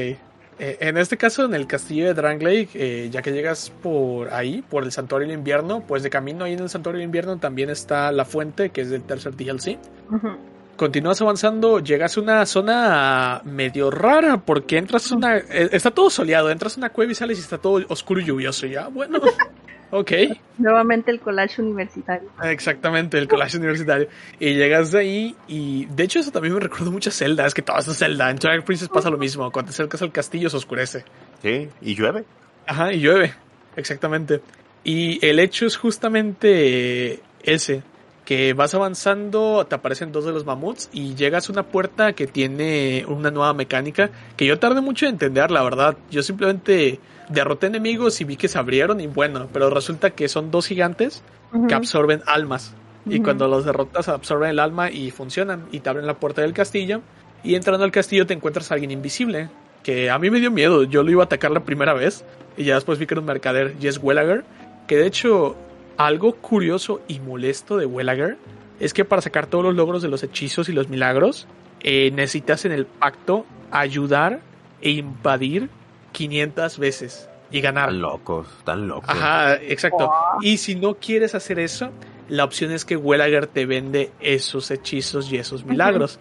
Eh, 0.58 0.78
en 0.80 0.98
este 0.98 1.18
caso, 1.18 1.44
en 1.46 1.54
el 1.54 1.68
castillo 1.68 2.06
de 2.06 2.14
Drangley, 2.14 2.70
eh, 2.74 3.10
ya 3.12 3.22
que 3.22 3.32
llegas 3.32 3.72
por 3.84 4.34
ahí, 4.34 4.62
por 4.62 4.84
el 4.84 4.92
Santuario 4.92 5.28
del 5.28 5.38
Invierno, 5.38 5.84
pues 5.86 6.02
de 6.02 6.10
camino 6.10 6.46
ahí 6.46 6.54
en 6.54 6.62
el 6.62 6.70
Santuario 6.70 7.00
del 7.00 7.06
Invierno 7.06 7.38
también 7.38 7.70
está 7.70 8.12
la 8.12 8.24
fuente, 8.24 8.70
que 8.70 8.82
es 8.82 8.90
del 8.90 9.04
tercer 9.04 9.36
DLC. 9.36 9.78
Ujú. 10.10 10.30
Continúas 10.78 11.22
avanzando, 11.22 11.80
llegas 11.80 12.18
a 12.18 12.22
una 12.22 12.46
zona 12.46 13.42
medio 13.44 13.92
rara, 13.92 14.38
porque 14.38 14.78
entras 14.78 15.12
a 15.12 15.16
una... 15.16 15.38
eh, 15.38 15.70
está 15.72 15.92
todo 15.92 16.10
soleado, 16.10 16.50
entras 16.50 16.78
a 16.78 16.80
una 16.80 16.90
cueva 16.90 17.12
y 17.12 17.16
sales 17.16 17.38
y 17.38 17.42
está 17.42 17.58
todo 17.58 17.82
oscuro 17.90 18.22
y 18.22 18.26
lluvioso, 18.26 18.66
ya, 18.66 18.88
bueno. 18.88 19.20
Ok, 19.92 20.12
Nuevamente 20.58 21.12
el 21.12 21.20
collage 21.20 21.62
universitario. 21.62 22.30
exactamente, 22.44 23.18
el 23.18 23.28
colegio 23.28 23.60
universitario. 23.60 24.08
Y 24.40 24.54
llegas 24.54 24.92
de 24.92 25.00
ahí 25.00 25.36
y 25.48 25.86
de 25.86 26.04
hecho 26.04 26.20
eso 26.20 26.32
también 26.32 26.54
me 26.54 26.60
recuerda 26.60 26.92
mucho 26.92 27.10
a 27.10 27.14
Zelda, 27.14 27.46
es 27.46 27.54
que 27.54 27.62
todo 27.62 27.78
es 27.78 27.98
Zelda. 27.98 28.30
En 28.30 28.38
Twilight 28.40 28.64
Princess 28.64 28.90
pasa 28.90 29.10
lo 29.10 29.18
mismo, 29.18 29.52
cuando 29.52 29.70
te 29.72 29.76
acercas 29.76 30.02
al 30.02 30.12
castillo 30.12 30.50
se 30.50 30.58
oscurece. 30.58 31.06
Sí, 31.42 31.70
y 31.82 31.96
llueve. 31.96 32.26
Ajá, 32.66 32.92
y 32.94 33.00
llueve, 33.00 33.34
exactamente. 33.76 34.42
Y 34.84 35.26
el 35.26 35.40
hecho 35.40 35.66
es 35.66 35.78
justamente 35.78 37.20
ese, 37.44 37.84
que 38.26 38.54
vas 38.54 38.74
avanzando, 38.74 39.66
te 39.68 39.76
aparecen 39.76 40.12
dos 40.12 40.26
de 40.26 40.32
los 40.32 40.46
mamuts 40.46 40.90
y 40.92 41.16
llegas 41.16 41.48
a 41.48 41.52
una 41.52 41.64
puerta 41.64 42.14
que 42.14 42.28
tiene 42.28 43.06
una 43.08 43.32
nueva 43.32 43.54
mecánica 43.54 44.10
que 44.36 44.46
yo 44.46 44.60
tardé 44.60 44.82
mucho 44.82 45.06
en 45.06 45.14
entender, 45.14 45.52
la 45.52 45.64
verdad. 45.64 45.96
Yo 46.10 46.24
simplemente 46.24 47.00
derroté 47.30 47.68
enemigos 47.68 48.20
y 48.22 48.24
vi 48.24 48.36
que 48.38 48.48
se 48.48 48.58
abrieron 48.58 49.00
y 49.02 49.08
bueno, 49.08 49.48
pero 49.52 49.70
resulta 49.70 50.12
que 50.12 50.28
son 50.28 50.52
dos 50.52 50.68
gigantes 50.68 51.24
que 51.68 51.74
absorben 51.74 52.22
almas. 52.26 52.76
Y 53.08 53.20
cuando 53.20 53.48
los 53.48 53.66
derrotas 53.66 54.10
absorben 54.10 54.50
el 54.50 54.60
alma 54.60 54.90
y 54.90 55.12
funcionan 55.12 55.68
y 55.72 55.80
te 55.80 55.90
abren 55.90 56.08
la 56.08 56.16
puerta 56.16 56.42
del 56.42 56.54
castillo. 56.54 57.02
Y 57.44 57.54
entrando 57.54 57.86
al 57.86 57.92
castillo 57.92 58.26
te 58.26 58.34
encuentras 58.34 58.72
a 58.72 58.74
alguien 58.74 58.92
invisible. 58.92 59.50
Que 59.84 60.10
a 60.10 60.18
mí 60.18 60.32
me 60.32 60.40
dio 60.40 60.50
miedo. 60.50 60.84
Yo 60.84 61.04
lo 61.04 61.12
iba 61.12 61.22
a 61.22 61.26
atacar 61.26 61.52
la 61.52 61.64
primera 61.64 61.94
vez. 61.94 62.26
Y 62.58 62.64
ya 62.64 62.76
después 62.76 62.98
vi 62.98 63.06
que 63.06 63.14
era 63.14 63.22
un 63.22 63.28
mercader, 63.28 63.76
Jess 63.80 64.00
Wellager. 64.02 64.44
Que 64.88 64.98
de 64.98 65.06
hecho, 65.06 65.56
algo 65.98 66.34
curioso 66.34 67.02
y 67.08 67.20
molesto 67.20 67.78
de 67.78 67.86
Wellager 67.86 68.38
es 68.80 68.94
que 68.94 69.06
para 69.06 69.22
sacar 69.22 69.48
todos 69.48 69.64
los 69.64 69.76
logros 69.76 70.02
de 70.02 70.10
los 70.10 70.24
hechizos 70.24 70.68
y 70.70 70.74
los 70.74 70.90
milagros, 70.90 71.48
eh, 71.82 72.12
necesitas 72.12 72.66
en 72.66 72.72
el 72.72 72.86
pacto 72.86 73.46
ayudar 73.72 74.42
e 74.82 74.90
invadir 74.92 75.70
500 76.16 76.80
veces 76.80 77.30
y 77.52 77.62
ganar. 77.62 77.90
Tan 77.90 78.02
locos, 78.02 78.48
tan 78.64 78.88
locos. 78.88 79.10
Ajá, 79.10 79.56
exacto. 79.56 80.10
Y 80.42 80.58
si 80.58 80.76
no 80.76 80.96
quieres 80.96 81.36
hacer 81.36 81.60
eso, 81.60 81.90
la 82.30 82.44
opción 82.46 82.72
es 82.72 82.86
que 82.86 82.96
Wellager 82.96 83.48
te 83.48 83.66
vende 83.66 84.12
esos 84.22 84.72
hechizos 84.72 85.32
y 85.32 85.38
esos 85.38 85.66
milagros. 85.66 86.20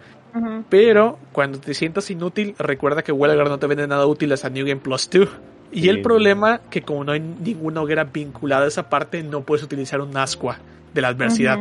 Pero 0.69 1.17
cuando 1.31 1.59
te 1.59 1.73
sientas 1.73 2.11
inútil, 2.11 2.55
recuerda 2.59 3.03
que 3.03 3.13
Wellager 3.13 3.47
no 3.47 3.57
te 3.57 3.67
vende 3.67 3.87
nada 3.87 4.05
útil 4.05 4.33
hasta 4.33 4.49
New 4.49 4.65
Game 4.67 4.81
Plus 4.81 5.09
2. 5.09 5.29
Y 5.71 5.81
Sí. 5.83 5.89
el 5.89 6.01
problema 6.01 6.59
que 6.69 6.81
como 6.81 7.03
no 7.05 7.13
hay 7.13 7.19
ninguna 7.21 7.81
hoguera 7.81 8.03
vinculada 8.03 8.65
a 8.65 8.67
esa 8.67 8.89
parte, 8.89 9.23
no 9.23 9.41
puedes 9.41 9.63
utilizar 9.63 10.01
un 10.01 10.15
ascua 10.17 10.57
de 10.93 11.01
la 11.01 11.07
adversidad. 11.09 11.59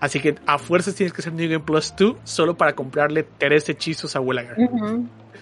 Así 0.00 0.20
que 0.20 0.36
a 0.46 0.58
fuerzas 0.58 0.94
tienes 0.94 1.12
que 1.12 1.22
hacer 1.22 1.32
New 1.32 1.48
Game 1.48 1.64
Plus 1.64 1.94
2 1.96 2.16
solo 2.24 2.56
para 2.56 2.74
comprarle 2.74 3.24
tres 3.38 3.68
hechizos 3.68 4.14
a 4.16 4.20
Wellager. 4.20 4.56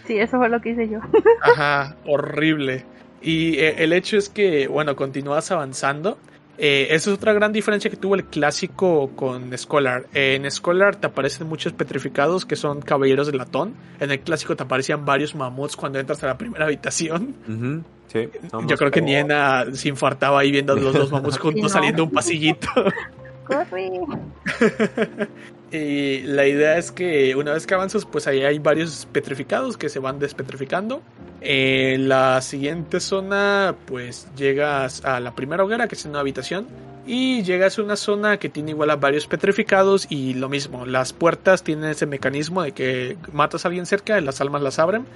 Sí, 0.06 0.18
eso 0.18 0.38
fue 0.38 0.48
lo 0.48 0.60
que 0.60 0.70
hice 0.70 0.88
yo. 0.88 1.00
Ajá, 1.42 1.96
horrible. 2.06 2.84
Y 3.22 3.58
eh, 3.58 3.76
el 3.78 3.92
hecho 3.92 4.16
es 4.16 4.28
que, 4.28 4.68
bueno, 4.68 4.94
continúas 4.96 5.50
avanzando. 5.50 6.18
Eh, 6.58 6.86
esa 6.94 7.10
es 7.10 7.16
otra 7.16 7.34
gran 7.34 7.52
diferencia 7.52 7.90
que 7.90 7.96
tuvo 7.98 8.14
el 8.14 8.24
clásico 8.24 9.10
con 9.16 9.56
Scholar. 9.58 10.06
Eh, 10.14 10.36
en 10.36 10.50
Scholar 10.50 10.96
te 10.96 11.06
aparecen 11.06 11.46
muchos 11.48 11.72
petrificados 11.74 12.46
que 12.46 12.56
son 12.56 12.80
caballeros 12.80 13.26
de 13.26 13.36
latón. 13.36 13.74
En 14.00 14.10
el 14.10 14.20
clásico 14.20 14.56
te 14.56 14.62
aparecían 14.62 15.04
varios 15.04 15.34
mamuts 15.34 15.76
cuando 15.76 15.98
entras 15.98 16.22
a 16.24 16.28
la 16.28 16.38
primera 16.38 16.64
habitación. 16.64 17.34
Sí, 18.06 18.28
Yo 18.66 18.76
creo 18.76 18.90
que 18.90 19.00
como- 19.00 19.10
Niena 19.12 19.66
se 19.72 19.88
infartaba 19.88 20.40
ahí 20.40 20.50
viendo 20.50 20.72
a 20.72 20.76
los 20.76 20.94
dos 20.94 21.10
mamuts 21.12 21.38
juntos 21.40 21.60
Sí, 21.60 21.62
no. 21.64 21.68
saliendo 21.68 22.04
un 22.04 22.10
pasillito. 22.10 22.68
Corre. 23.44 23.90
Y 25.76 26.22
la 26.22 26.46
idea 26.46 26.78
es 26.78 26.90
que 26.90 27.34
una 27.36 27.52
vez 27.52 27.66
que 27.66 27.74
avanzas, 27.74 28.04
pues 28.04 28.26
ahí 28.26 28.42
hay 28.42 28.58
varios 28.58 29.06
petrificados 29.12 29.76
que 29.76 29.88
se 29.88 29.98
van 29.98 30.18
despetrificando. 30.18 31.02
En 31.40 32.08
la 32.08 32.40
siguiente 32.40 32.98
zona, 32.98 33.74
pues 33.86 34.28
llegas 34.36 35.04
a 35.04 35.20
la 35.20 35.34
primera 35.34 35.64
hoguera, 35.64 35.86
que 35.86 35.94
es 35.94 36.04
una 36.04 36.20
habitación. 36.20 36.66
Y 37.06 37.44
llegas 37.44 37.78
a 37.78 37.82
una 37.82 37.94
zona 37.94 38.38
que 38.38 38.48
tiene 38.48 38.72
igual 38.72 38.90
a 38.90 38.96
varios 38.96 39.28
petrificados 39.28 40.08
y 40.10 40.34
lo 40.34 40.48
mismo, 40.48 40.86
las 40.86 41.12
puertas 41.12 41.62
tienen 41.62 41.90
ese 41.90 42.04
mecanismo 42.04 42.62
de 42.62 42.72
que 42.72 43.16
matas 43.32 43.64
a 43.64 43.68
alguien 43.68 43.86
cerca 43.86 44.18
y 44.18 44.24
las 44.24 44.40
almas 44.40 44.60
las 44.60 44.80
abren. 44.80 45.06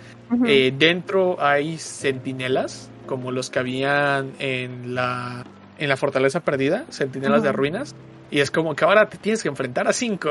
Eh, 0.46 0.72
dentro 0.78 1.42
hay 1.42 1.78
centinelas, 1.78 2.90
como 3.06 3.32
los 3.32 3.50
que 3.50 3.58
habían 3.58 4.30
en 4.38 4.94
la, 4.94 5.44
en 5.78 5.88
la 5.88 5.96
fortaleza 5.96 6.40
perdida, 6.40 6.84
centinelas 6.90 7.42
de 7.42 7.50
ruinas. 7.50 7.96
Y 8.30 8.40
es 8.40 8.50
como 8.50 8.74
que 8.74 8.84
ahora 8.84 9.08
te 9.08 9.18
tienes 9.18 9.42
que 9.42 9.48
enfrentar 9.48 9.86
a 9.88 9.92
cinco. 9.92 10.30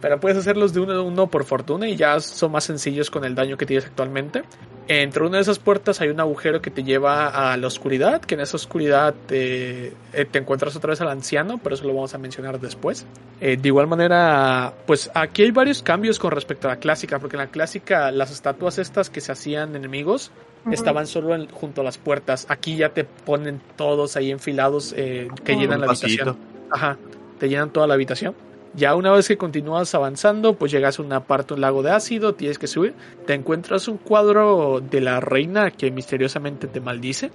pero 0.00 0.18
puedes 0.18 0.38
hacerlos 0.38 0.72
de 0.72 0.80
uno 0.80 0.94
a 0.94 1.02
uno 1.02 1.26
por 1.26 1.44
fortuna 1.44 1.86
y 1.86 1.94
ya 1.94 2.18
son 2.20 2.52
más 2.52 2.64
sencillos 2.64 3.10
con 3.10 3.22
el 3.26 3.34
daño 3.34 3.58
que 3.58 3.66
tienes 3.66 3.84
actualmente. 3.84 4.44
Entre 4.88 5.22
una 5.22 5.36
de 5.36 5.42
esas 5.42 5.58
puertas 5.58 6.00
hay 6.00 6.08
un 6.08 6.18
agujero 6.20 6.62
que 6.62 6.70
te 6.70 6.82
lleva 6.82 7.52
a 7.52 7.56
la 7.58 7.66
oscuridad, 7.66 8.22
que 8.22 8.34
en 8.34 8.40
esa 8.40 8.56
oscuridad 8.56 9.14
te, 9.26 9.88
eh, 10.14 10.24
te 10.30 10.38
encuentras 10.38 10.74
otra 10.74 10.88
vez 10.90 11.02
al 11.02 11.08
anciano, 11.10 11.58
pero 11.62 11.74
eso 11.74 11.84
lo 11.86 11.92
vamos 11.94 12.14
a 12.14 12.18
mencionar 12.18 12.58
después. 12.58 13.04
Eh, 13.42 13.58
de 13.60 13.68
igual 13.68 13.88
manera, 13.88 14.72
pues 14.86 15.10
aquí 15.14 15.42
hay 15.42 15.50
varios 15.50 15.82
cambios 15.82 16.18
con 16.18 16.30
respecto 16.30 16.66
a 16.66 16.70
la 16.70 16.76
clásica, 16.78 17.18
porque 17.18 17.36
en 17.36 17.40
la 17.42 17.48
clásica 17.48 18.10
las 18.10 18.30
estatuas 18.30 18.78
estas 18.78 19.10
que 19.10 19.20
se 19.20 19.32
hacían 19.32 19.76
enemigos 19.76 20.30
Ujú. 20.64 20.72
estaban 20.72 21.06
solo 21.06 21.34
en- 21.34 21.48
junto 21.50 21.82
a 21.82 21.84
las 21.84 21.98
puertas. 21.98 22.46
Aquí 22.48 22.74
ya 22.76 22.88
te 22.88 23.04
ponen 23.04 23.60
todos 23.76 24.16
ahí 24.16 24.30
enfilados 24.30 24.94
eh, 24.96 25.28
que 25.44 25.52
Como 25.52 25.60
llenan 25.62 25.80
la 25.80 25.86
habitación. 25.88 26.36
Ajá, 26.70 26.96
te 27.40 27.48
llenan 27.48 27.70
toda 27.70 27.88
la 27.88 27.94
habitación. 27.94 28.34
Ya 28.74 28.94
una 28.94 29.10
vez 29.10 29.26
que 29.26 29.36
continúas 29.36 29.92
avanzando, 29.96 30.54
pues 30.54 30.70
llegas 30.70 31.00
a 31.00 31.02
una 31.02 31.24
parte, 31.24 31.54
un 31.54 31.60
lago 31.60 31.82
de 31.82 31.90
ácido, 31.90 32.34
tienes 32.34 32.56
que 32.60 32.68
subir. 32.68 32.94
Te 33.26 33.34
encuentras 33.34 33.88
un 33.88 33.96
cuadro 33.96 34.80
de 34.80 35.00
la 35.00 35.18
reina 35.18 35.72
que 35.72 35.90
misteriosamente 35.90 36.68
te 36.68 36.80
maldice. 36.80 37.32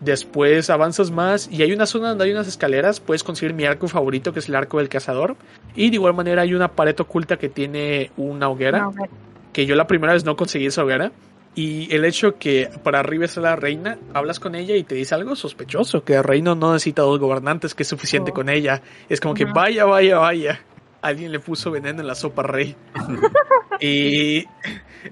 Después 0.00 0.70
avanzas 0.70 1.10
más 1.10 1.48
y 1.50 1.62
hay 1.62 1.72
una 1.72 1.86
zona 1.86 2.10
donde 2.10 2.24
hay 2.24 2.32
unas 2.32 2.46
escaleras. 2.48 3.00
Puedes 3.00 3.24
conseguir 3.24 3.54
mi 3.54 3.64
arco 3.64 3.88
favorito, 3.88 4.32
que 4.32 4.38
es 4.38 4.48
el 4.48 4.54
arco 4.54 4.78
del 4.78 4.88
cazador. 4.88 5.36
Y 5.74 5.90
de 5.90 5.96
igual 5.96 6.14
manera 6.14 6.42
hay 6.42 6.54
una 6.54 6.68
pared 6.68 6.98
oculta 7.00 7.36
que 7.36 7.48
tiene 7.48 8.10
una 8.16 8.48
hoguera 8.48 8.78
No, 8.80 8.92
bueno. 8.92 9.12
que 9.52 9.66
yo 9.66 9.74
la 9.76 9.86
primera 9.86 10.12
vez 10.12 10.24
no 10.24 10.36
conseguí 10.36 10.66
esa 10.66 10.84
hoguera. 10.84 11.12
Y 11.58 11.92
el 11.92 12.04
hecho 12.04 12.38
que 12.38 12.70
para 12.84 13.00
arriba 13.00 13.24
está 13.24 13.40
la 13.40 13.56
reina, 13.56 13.98
hablas 14.14 14.38
con 14.38 14.54
ella 14.54 14.76
y 14.76 14.84
te 14.84 14.94
dice 14.94 15.16
algo 15.16 15.34
sospechoso, 15.34 16.04
que 16.04 16.14
el 16.14 16.22
reino 16.22 16.54
no 16.54 16.72
necesita 16.72 17.02
dos 17.02 17.18
gobernantes, 17.18 17.74
que 17.74 17.82
es 17.82 17.88
suficiente 17.88 18.30
Oh. 18.30 18.34
con 18.34 18.48
ella. 18.48 18.80
Es 19.08 19.20
como 19.20 19.34
que 19.34 19.44
vaya, 19.44 19.84
vaya, 19.84 20.18
vaya. 20.18 20.60
Alguien 21.02 21.32
le 21.32 21.40
puso 21.40 21.72
veneno 21.72 22.00
en 22.00 22.06
la 22.06 22.14
sopa 22.14 22.44
rey. 22.44 22.76
y 23.80 24.44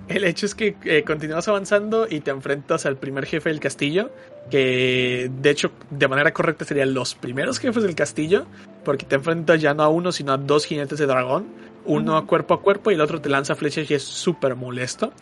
el 0.06 0.22
hecho 0.22 0.46
es 0.46 0.54
que 0.54 0.76
eh, 0.84 1.02
continúas 1.02 1.48
avanzando 1.48 2.06
y 2.08 2.20
te 2.20 2.30
enfrentas 2.30 2.86
al 2.86 2.96
primer 2.96 3.26
jefe 3.26 3.48
del 3.48 3.58
castillo, 3.58 4.12
que 4.48 5.28
de 5.28 5.50
hecho 5.50 5.72
de 5.90 6.06
manera 6.06 6.32
correcta 6.32 6.64
serían 6.64 6.94
los 6.94 7.16
primeros 7.16 7.58
jefes 7.58 7.82
del 7.82 7.96
castillo, 7.96 8.46
porque 8.84 9.04
te 9.04 9.16
enfrentas 9.16 9.60
ya 9.60 9.74
no 9.74 9.82
a 9.82 9.88
uno, 9.88 10.12
sino 10.12 10.32
a 10.32 10.36
dos 10.36 10.64
jinetes 10.64 11.00
de 11.00 11.06
dragón, 11.06 11.48
uno 11.86 12.16
a 12.16 12.24
cuerpo 12.24 12.54
a 12.54 12.62
cuerpo 12.62 12.92
y 12.92 12.94
el 12.94 13.00
otro 13.00 13.20
te 13.20 13.28
lanza 13.30 13.56
flechas 13.56 13.90
y 13.90 13.94
es 13.94 14.04
súper 14.04 14.54
molesto. 14.54 15.12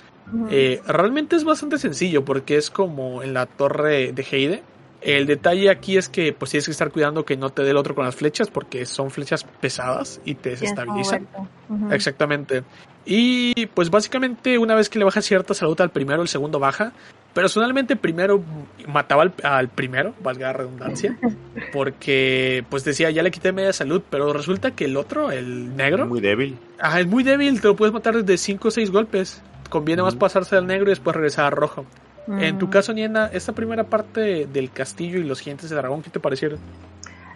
Eh, 0.50 0.80
realmente 0.86 1.36
es 1.36 1.44
bastante 1.44 1.78
sencillo 1.78 2.24
porque 2.24 2.56
es 2.56 2.70
como 2.70 3.22
en 3.22 3.34
la 3.34 3.46
torre 3.46 4.12
de 4.12 4.26
Heide. 4.30 4.62
El 5.00 5.26
detalle 5.26 5.68
aquí 5.68 5.98
es 5.98 6.08
que 6.08 6.32
pues 6.32 6.50
tienes 6.50 6.64
que 6.64 6.70
estar 6.70 6.90
cuidando 6.90 7.26
que 7.26 7.36
no 7.36 7.50
te 7.50 7.62
dé 7.62 7.70
el 7.70 7.76
otro 7.76 7.94
con 7.94 8.06
las 8.06 8.14
flechas 8.14 8.48
porque 8.48 8.86
son 8.86 9.10
flechas 9.10 9.44
pesadas 9.60 10.20
y 10.24 10.34
te 10.34 10.50
desestabilizan. 10.50 11.26
Exactamente. 11.90 12.64
Y 13.04 13.66
pues 13.66 13.90
básicamente 13.90 14.56
una 14.56 14.74
vez 14.74 14.88
que 14.88 14.98
le 14.98 15.04
baja 15.04 15.20
cierta 15.20 15.52
salud 15.52 15.78
al 15.82 15.90
primero, 15.90 16.22
el 16.22 16.28
segundo 16.28 16.58
baja. 16.58 16.92
Personalmente 17.34 17.96
primero 17.96 18.42
mataba 18.86 19.24
al, 19.24 19.34
al 19.42 19.68
primero, 19.68 20.14
valga 20.22 20.46
la 20.46 20.52
redundancia, 20.54 21.18
porque 21.72 22.64
pues 22.70 22.84
decía 22.84 23.10
ya 23.10 23.22
le 23.22 23.30
quité 23.30 23.52
media 23.52 23.72
salud, 23.72 24.02
pero 24.08 24.32
resulta 24.32 24.70
que 24.70 24.84
el 24.84 24.96
otro, 24.96 25.32
el 25.32 25.76
negro, 25.76 26.06
Muy 26.06 26.20
débil. 26.20 26.56
Ajá, 26.78 27.00
es 27.00 27.06
muy 27.06 27.24
débil, 27.24 27.60
te 27.60 27.66
lo 27.66 27.76
puedes 27.76 27.92
matar 27.92 28.14
desde 28.14 28.38
5 28.38 28.68
o 28.68 28.70
6 28.70 28.90
golpes. 28.90 29.42
Conviene 29.74 30.04
más 30.04 30.14
pasarse 30.14 30.54
al 30.54 30.68
negro 30.68 30.86
y 30.86 30.90
después 30.90 31.16
regresar 31.16 31.46
a 31.46 31.50
rojo. 31.50 31.84
En 32.28 32.58
tu 32.58 32.68
Mm. 32.68 32.70
caso, 32.70 32.92
Niena, 32.92 33.26
esta 33.26 33.54
primera 33.54 33.82
parte 33.82 34.46
del 34.46 34.70
castillo 34.70 35.18
y 35.18 35.24
los 35.24 35.40
gigantes 35.40 35.68
de 35.68 35.74
dragón, 35.74 36.00
¿qué 36.00 36.10
te 36.10 36.20
parecieron? 36.20 36.60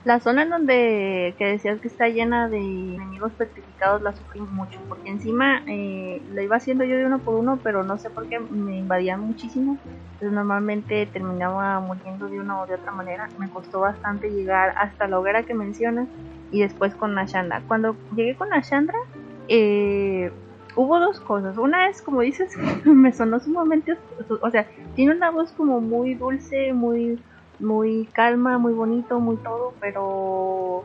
La 0.05 0.21
zona 0.21 0.45
en 0.45 0.51
donde 0.51 1.35
que 1.37 1.45
decías 1.47 1.81
que 1.81 1.89
está 1.89 2.09
llena 2.09 2.49
de 2.49 2.59
enemigos 2.59 3.33
petrificados 3.33 4.03
la 4.03 4.15
sufrí 4.15 4.39
mucho, 4.39 4.79
porque 4.89 5.11
encima 5.11 5.65
eh, 5.67 6.23
la 6.33 6.45
iba 6.45 6.55
haciendo 6.55 6.85
yo 6.85 6.97
de 6.97 7.07
uno 7.07 7.19
por 7.19 7.35
uno, 7.35 7.59
pero 7.65 7.83
no 7.83 7.99
sé 7.99 8.09
por 8.09 8.29
qué 8.29 8.39
me 8.39 8.77
invadían 8.79 9.19
muchísimo. 9.21 9.81
Entonces 9.85 10.31
normalmente 10.31 11.07
terminaba 11.07 11.81
muriendo 11.81 12.29
de 12.29 12.39
una 12.39 12.63
o 12.63 12.67
de 12.69 12.75
otra 12.77 12.93
manera. 12.93 13.29
Me 13.41 13.51
costó 13.51 13.81
bastante 13.81 14.31
llegar 14.31 14.75
hasta 14.77 15.09
la 15.09 15.19
hoguera 15.19 15.43
que 15.43 15.55
mencionas 15.55 16.07
y 16.53 16.61
después 16.61 16.95
con 16.95 17.17
Nashandra. 17.17 17.65
Cuando 17.67 17.97
llegué 18.15 18.37
con 18.37 18.49
Nashandra, 18.51 18.97
eh, 19.49 20.31
hubo 20.79 20.99
dos 21.01 21.21
cosas. 21.21 21.59
Una 21.59 21.89
es, 21.89 22.03
como 22.03 22.21
dices, 22.23 22.53
me 22.85 23.13
sonó 23.13 23.41
sumamente, 23.41 23.93
o 24.43 24.51
sea, 24.51 24.67
tiene 24.95 25.15
una 25.15 25.31
voz 25.31 25.53
como 25.53 25.81
muy 25.81 26.15
dulce, 26.15 26.73
muy 26.73 27.23
muy 27.59 28.07
calma, 28.15 28.59
muy 28.59 28.73
bonito, 28.73 29.19
muy 29.21 29.37
todo, 29.39 29.75
pero 29.81 30.85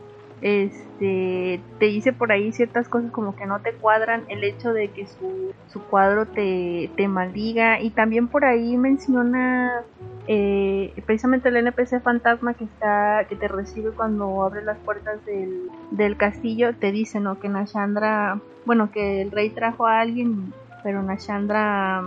este 0.94 1.60
te 1.78 1.86
dice 1.86 2.12
por 2.12 2.32
ahí 2.32 2.52
ciertas 2.52 2.88
cosas 2.88 3.10
como 3.10 3.36
que 3.36 3.46
no 3.46 3.60
te 3.60 3.72
cuadran 3.72 4.24
el 4.28 4.44
hecho 4.44 4.72
de 4.72 4.88
que 4.88 5.06
su, 5.06 5.52
su 5.72 5.82
cuadro 5.82 6.26
te, 6.26 6.90
te 6.96 7.08
maldiga 7.08 7.80
y 7.80 7.90
también 7.90 8.28
por 8.28 8.44
ahí 8.44 8.76
menciona 8.76 9.82
eh, 10.26 10.92
precisamente 11.04 11.48
el 11.48 11.56
NPC 11.56 12.00
fantasma 12.02 12.54
que 12.54 12.64
está 12.64 13.26
que 13.28 13.36
te 13.36 13.48
recibe 13.48 13.90
cuando 13.90 14.42
abres 14.42 14.64
las 14.64 14.78
puertas 14.78 15.24
del, 15.26 15.68
del 15.90 16.16
castillo 16.16 16.74
te 16.74 16.92
dice 16.92 17.20
no 17.20 17.40
que 17.40 17.48
Nashandra 17.48 18.40
bueno 18.64 18.90
que 18.90 19.22
el 19.22 19.30
rey 19.30 19.50
trajo 19.50 19.86
a 19.86 20.00
alguien 20.00 20.52
pero 20.82 21.02
Nashandra 21.02 22.02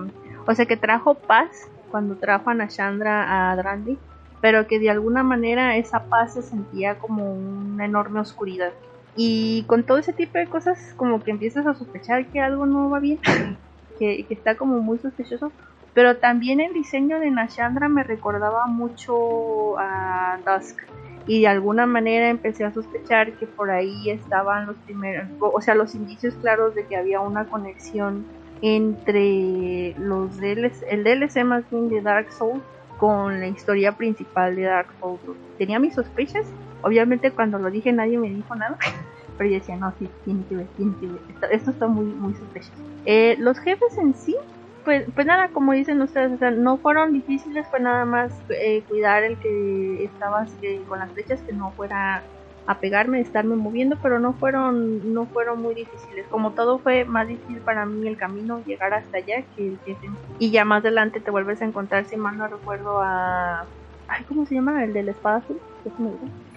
o 0.46 0.56
sea 0.56 0.66
que 0.66 0.78
trajo 0.78 1.16
paz 1.16 1.70
cuando 1.92 2.16
trajo 2.16 2.50
a 2.50 2.54
Nashandra 2.54 3.52
a 3.52 3.56
Drandi 3.56 3.98
pero 4.42 4.68
que 4.68 4.80
de 4.80 4.90
alguna 4.90 5.24
manera 5.24 5.78
esa 5.78 6.06
paz 6.06 6.34
se 6.34 6.42
sentía 6.42 6.96
como 7.00 7.34
una 7.34 7.86
enorme 7.86 8.20
oscuridad. 8.20 8.72
Y 9.16 9.64
con 9.64 9.84
todo 9.84 9.98
ese 9.98 10.14
tipo 10.14 10.38
de 10.38 10.48
cosas, 10.48 10.94
como 10.96 11.24
que 11.24 11.32
empiezas 11.32 11.66
a 11.66 11.74
sospechar 11.74 12.28
que 12.28 12.40
algo 12.40 12.66
no 12.66 12.90
va 12.90 13.00
bien, 13.00 13.20
que, 14.00 14.26
que 14.26 14.34
está 14.34 14.56
como 14.56 14.80
muy 14.80 15.00
sospechoso. 15.00 15.52
Pero 15.94 16.18
también 16.18 16.60
el 16.60 16.74
diseño 16.74 17.20
de 17.20 17.32
Nashandra 17.32 17.90
me 17.90 18.04
recordaba 18.04 18.68
mucho 18.68 19.80
a 19.80 20.38
Dusk. 20.46 20.82
Y 21.26 21.42
de 21.42 21.48
alguna 21.48 21.88
manera 21.88 22.30
empecé 22.30 22.64
a 22.64 22.72
sospechar 22.72 23.34
que 23.34 23.48
por 23.48 23.72
ahí 23.72 24.10
estaban 24.10 24.68
los 24.68 24.78
primeros, 24.78 25.28
o 25.40 25.60
sea, 25.60 25.76
los 25.76 25.94
indicios 25.94 26.36
claros 26.36 26.74
de 26.74 26.86
que 26.86 26.96
había 26.96 27.20
una 27.20 27.46
conexión 27.46 28.26
entre 28.62 29.94
los 29.98 30.38
DLC, 30.38 30.84
el 30.90 31.04
DLC 31.04 31.44
más 31.44 31.70
bien 31.70 31.90
de 31.90 32.02
Dark 32.02 32.32
Souls 32.32 32.62
con 32.98 33.40
la 33.40 33.48
historia 33.48 33.94
principal 33.94 34.56
de 34.56 34.64
Dark 34.64 34.94
Souls. 35.00 35.22
Tenía 35.58 35.80
mis 35.80 35.96
sospechas, 35.96 36.52
obviamente 36.82 37.32
cuando 37.32 37.60
lo 37.60 37.72
dije 37.72 37.92
nadie 37.92 38.18
me 38.18 38.30
dijo 38.30 38.56
nada, 38.56 38.78
pero 39.38 39.50
yo 39.50 39.56
decía, 39.56 39.78
no, 39.78 39.94
sí, 39.98 40.10
tiene 40.26 40.46
que 40.48 40.56
ver, 40.56 40.68
tiene 40.76 40.94
que 41.00 41.08
ver, 41.08 41.22
esto, 41.30 41.48
esto 41.52 41.72
está 41.72 41.88
muy, 41.88 42.06
muy 42.06 42.34
sospechoso. 42.36 42.84
Eh, 43.06 43.36
los 43.40 43.60
jefes 43.60 43.98
en 43.98 44.14
sí, 44.14 44.36
pues, 44.84 45.06
pues 45.14 45.28
nada, 45.28 45.50
como 45.50 45.74
dicen 45.74 46.02
ustedes, 46.02 46.32
o 46.32 46.38
sea, 46.38 46.52
no 46.52 46.78
fueron 46.78 47.14
difíciles, 47.14 47.68
fue 47.70 47.80
nada 47.80 48.06
más 48.06 48.34
eh, 48.50 48.84
cuidar 48.88 49.24
el 49.24 49.38
que 49.40 50.06
estabas 50.06 50.56
eh, 50.62 50.82
con 50.88 51.00
las 51.00 51.12
flechas, 51.12 51.42
que 51.42 51.54
no 51.54 51.74
fuera 51.74 52.24
a 52.68 52.80
pegarme, 52.80 53.22
estarme 53.22 53.56
moviendo, 53.56 53.98
pero 54.04 54.20
no 54.20 54.34
fueron, 54.34 55.14
no 55.14 55.26
fueron 55.26 55.62
muy 55.62 55.74
difíciles. 55.74 56.26
Como 56.30 56.52
todo 56.52 56.80
fue 56.80 57.06
más 57.06 57.28
difícil 57.28 57.58
para 57.60 57.86
mí 57.86 58.08
el 58.08 58.18
camino 58.18 58.62
llegar 58.66 58.94
hasta 58.94 59.18
allá 59.18 59.44
que 59.56 59.68
el 59.68 59.80
jefe. 59.86 60.10
Y 60.38 60.52
ya 60.52 60.66
más 60.66 60.82
adelante 60.82 61.22
te 61.22 61.32
vuelves 61.32 61.62
a 61.62 61.66
encontrar, 61.66 62.06
si 62.06 62.18
mal 62.18 62.38
no 62.38 62.48
recuerdo, 62.48 63.02
a 63.02 63.66
ay, 64.10 64.24
¿cómo 64.28 64.46
se 64.46 64.56
llama? 64.56 64.84
El 64.84 64.94
de 64.94 65.04
la 65.04 65.12
espada 65.12 65.38
azul. 65.38 65.60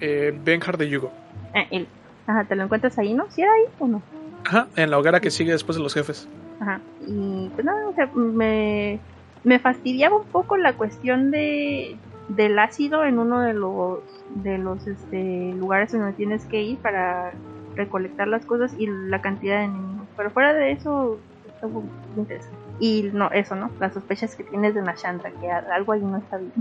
Eh, 0.00 0.36
Benjar 0.44 0.76
de 0.76 0.89
Yugo. 0.89 1.12
Eh, 1.55 1.66
él. 1.70 1.89
Ajá, 2.26 2.44
te 2.44 2.56
lo 2.56 2.64
encuentras 2.64 2.98
ahí, 2.98 3.14
¿no? 3.14 3.30
¿Si 3.30 3.42
era 3.42 3.52
ahí 3.52 3.64
o 3.78 3.86
no? 3.86 4.02
Ajá, 4.44 4.68
en 4.76 4.90
la 4.90 4.98
hoguera 4.98 5.20
que 5.20 5.30
sigue 5.30 5.52
después 5.52 5.76
de 5.76 5.82
los 5.82 5.94
jefes. 5.94 6.28
Ajá. 6.60 6.80
Y 7.06 7.48
pues 7.55 7.64
nada, 7.64 7.89
o 7.89 7.94
sea, 7.94 8.06
me, 8.14 8.98
me 9.44 9.58
fastidiaba 9.58 10.16
un 10.16 10.26
poco 10.26 10.56
la 10.56 10.74
cuestión 10.74 11.30
de 11.30 11.97
del 12.36 12.59
ácido 12.59 13.05
en 13.05 13.18
uno 13.18 13.41
de 13.41 13.52
los 13.52 14.00
de 14.34 14.59
los 14.59 14.86
este, 14.86 15.52
lugares 15.55 15.92
en 15.94 16.00
donde 16.00 16.17
tienes 16.17 16.44
que 16.47 16.62
ir 16.62 16.78
para 16.78 17.33
recolectar 17.75 18.28
las 18.28 18.44
cosas 18.44 18.73
y 18.78 18.86
la 18.86 19.20
cantidad 19.20 19.59
de 19.59 19.65
enemigos. 19.65 20.09
Pero 20.17 20.31
fuera 20.31 20.52
de 20.52 20.73
eso, 20.73 21.18
está 21.47 21.67
muy 21.67 21.84
interesante. 22.17 22.57
Y 22.78 23.10
no, 23.12 23.31
eso, 23.31 23.55
¿no? 23.55 23.70
Las 23.78 23.94
sospechas 23.94 24.34
que 24.34 24.44
tienes 24.44 24.75
de 24.75 24.83
Nashandra, 24.83 25.31
que 25.33 25.50
algo 25.50 25.92
ahí 25.92 26.00
no 26.00 26.18
está 26.18 26.39
bien. 26.39 26.52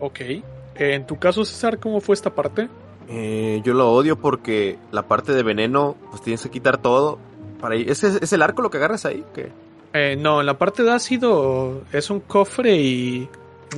Ok. 0.00 0.20
Eh, 0.20 0.42
en 0.76 1.06
tu 1.06 1.16
caso, 1.16 1.44
César, 1.44 1.78
¿cómo 1.78 2.00
fue 2.00 2.14
esta 2.14 2.30
parte? 2.30 2.68
Eh, 3.08 3.60
yo 3.64 3.74
lo 3.74 3.92
odio 3.92 4.16
porque 4.16 4.78
la 4.90 5.02
parte 5.02 5.32
de 5.32 5.42
veneno, 5.42 5.94
pues 6.10 6.22
tienes 6.22 6.42
que 6.42 6.50
quitar 6.50 6.78
todo. 6.78 7.18
Para 7.60 7.76
ir. 7.76 7.90
¿Es, 7.90 8.02
es 8.02 8.32
el 8.32 8.42
arco 8.42 8.62
lo 8.62 8.70
que 8.70 8.78
agarras 8.78 9.06
ahí? 9.06 9.24
¿Qué? 9.34 9.52
Eh, 9.92 10.16
no, 10.16 10.40
en 10.40 10.46
la 10.46 10.58
parte 10.58 10.82
de 10.82 10.90
ácido 10.90 11.82
es 11.92 12.10
un 12.10 12.20
cofre 12.20 12.76
y... 12.76 13.28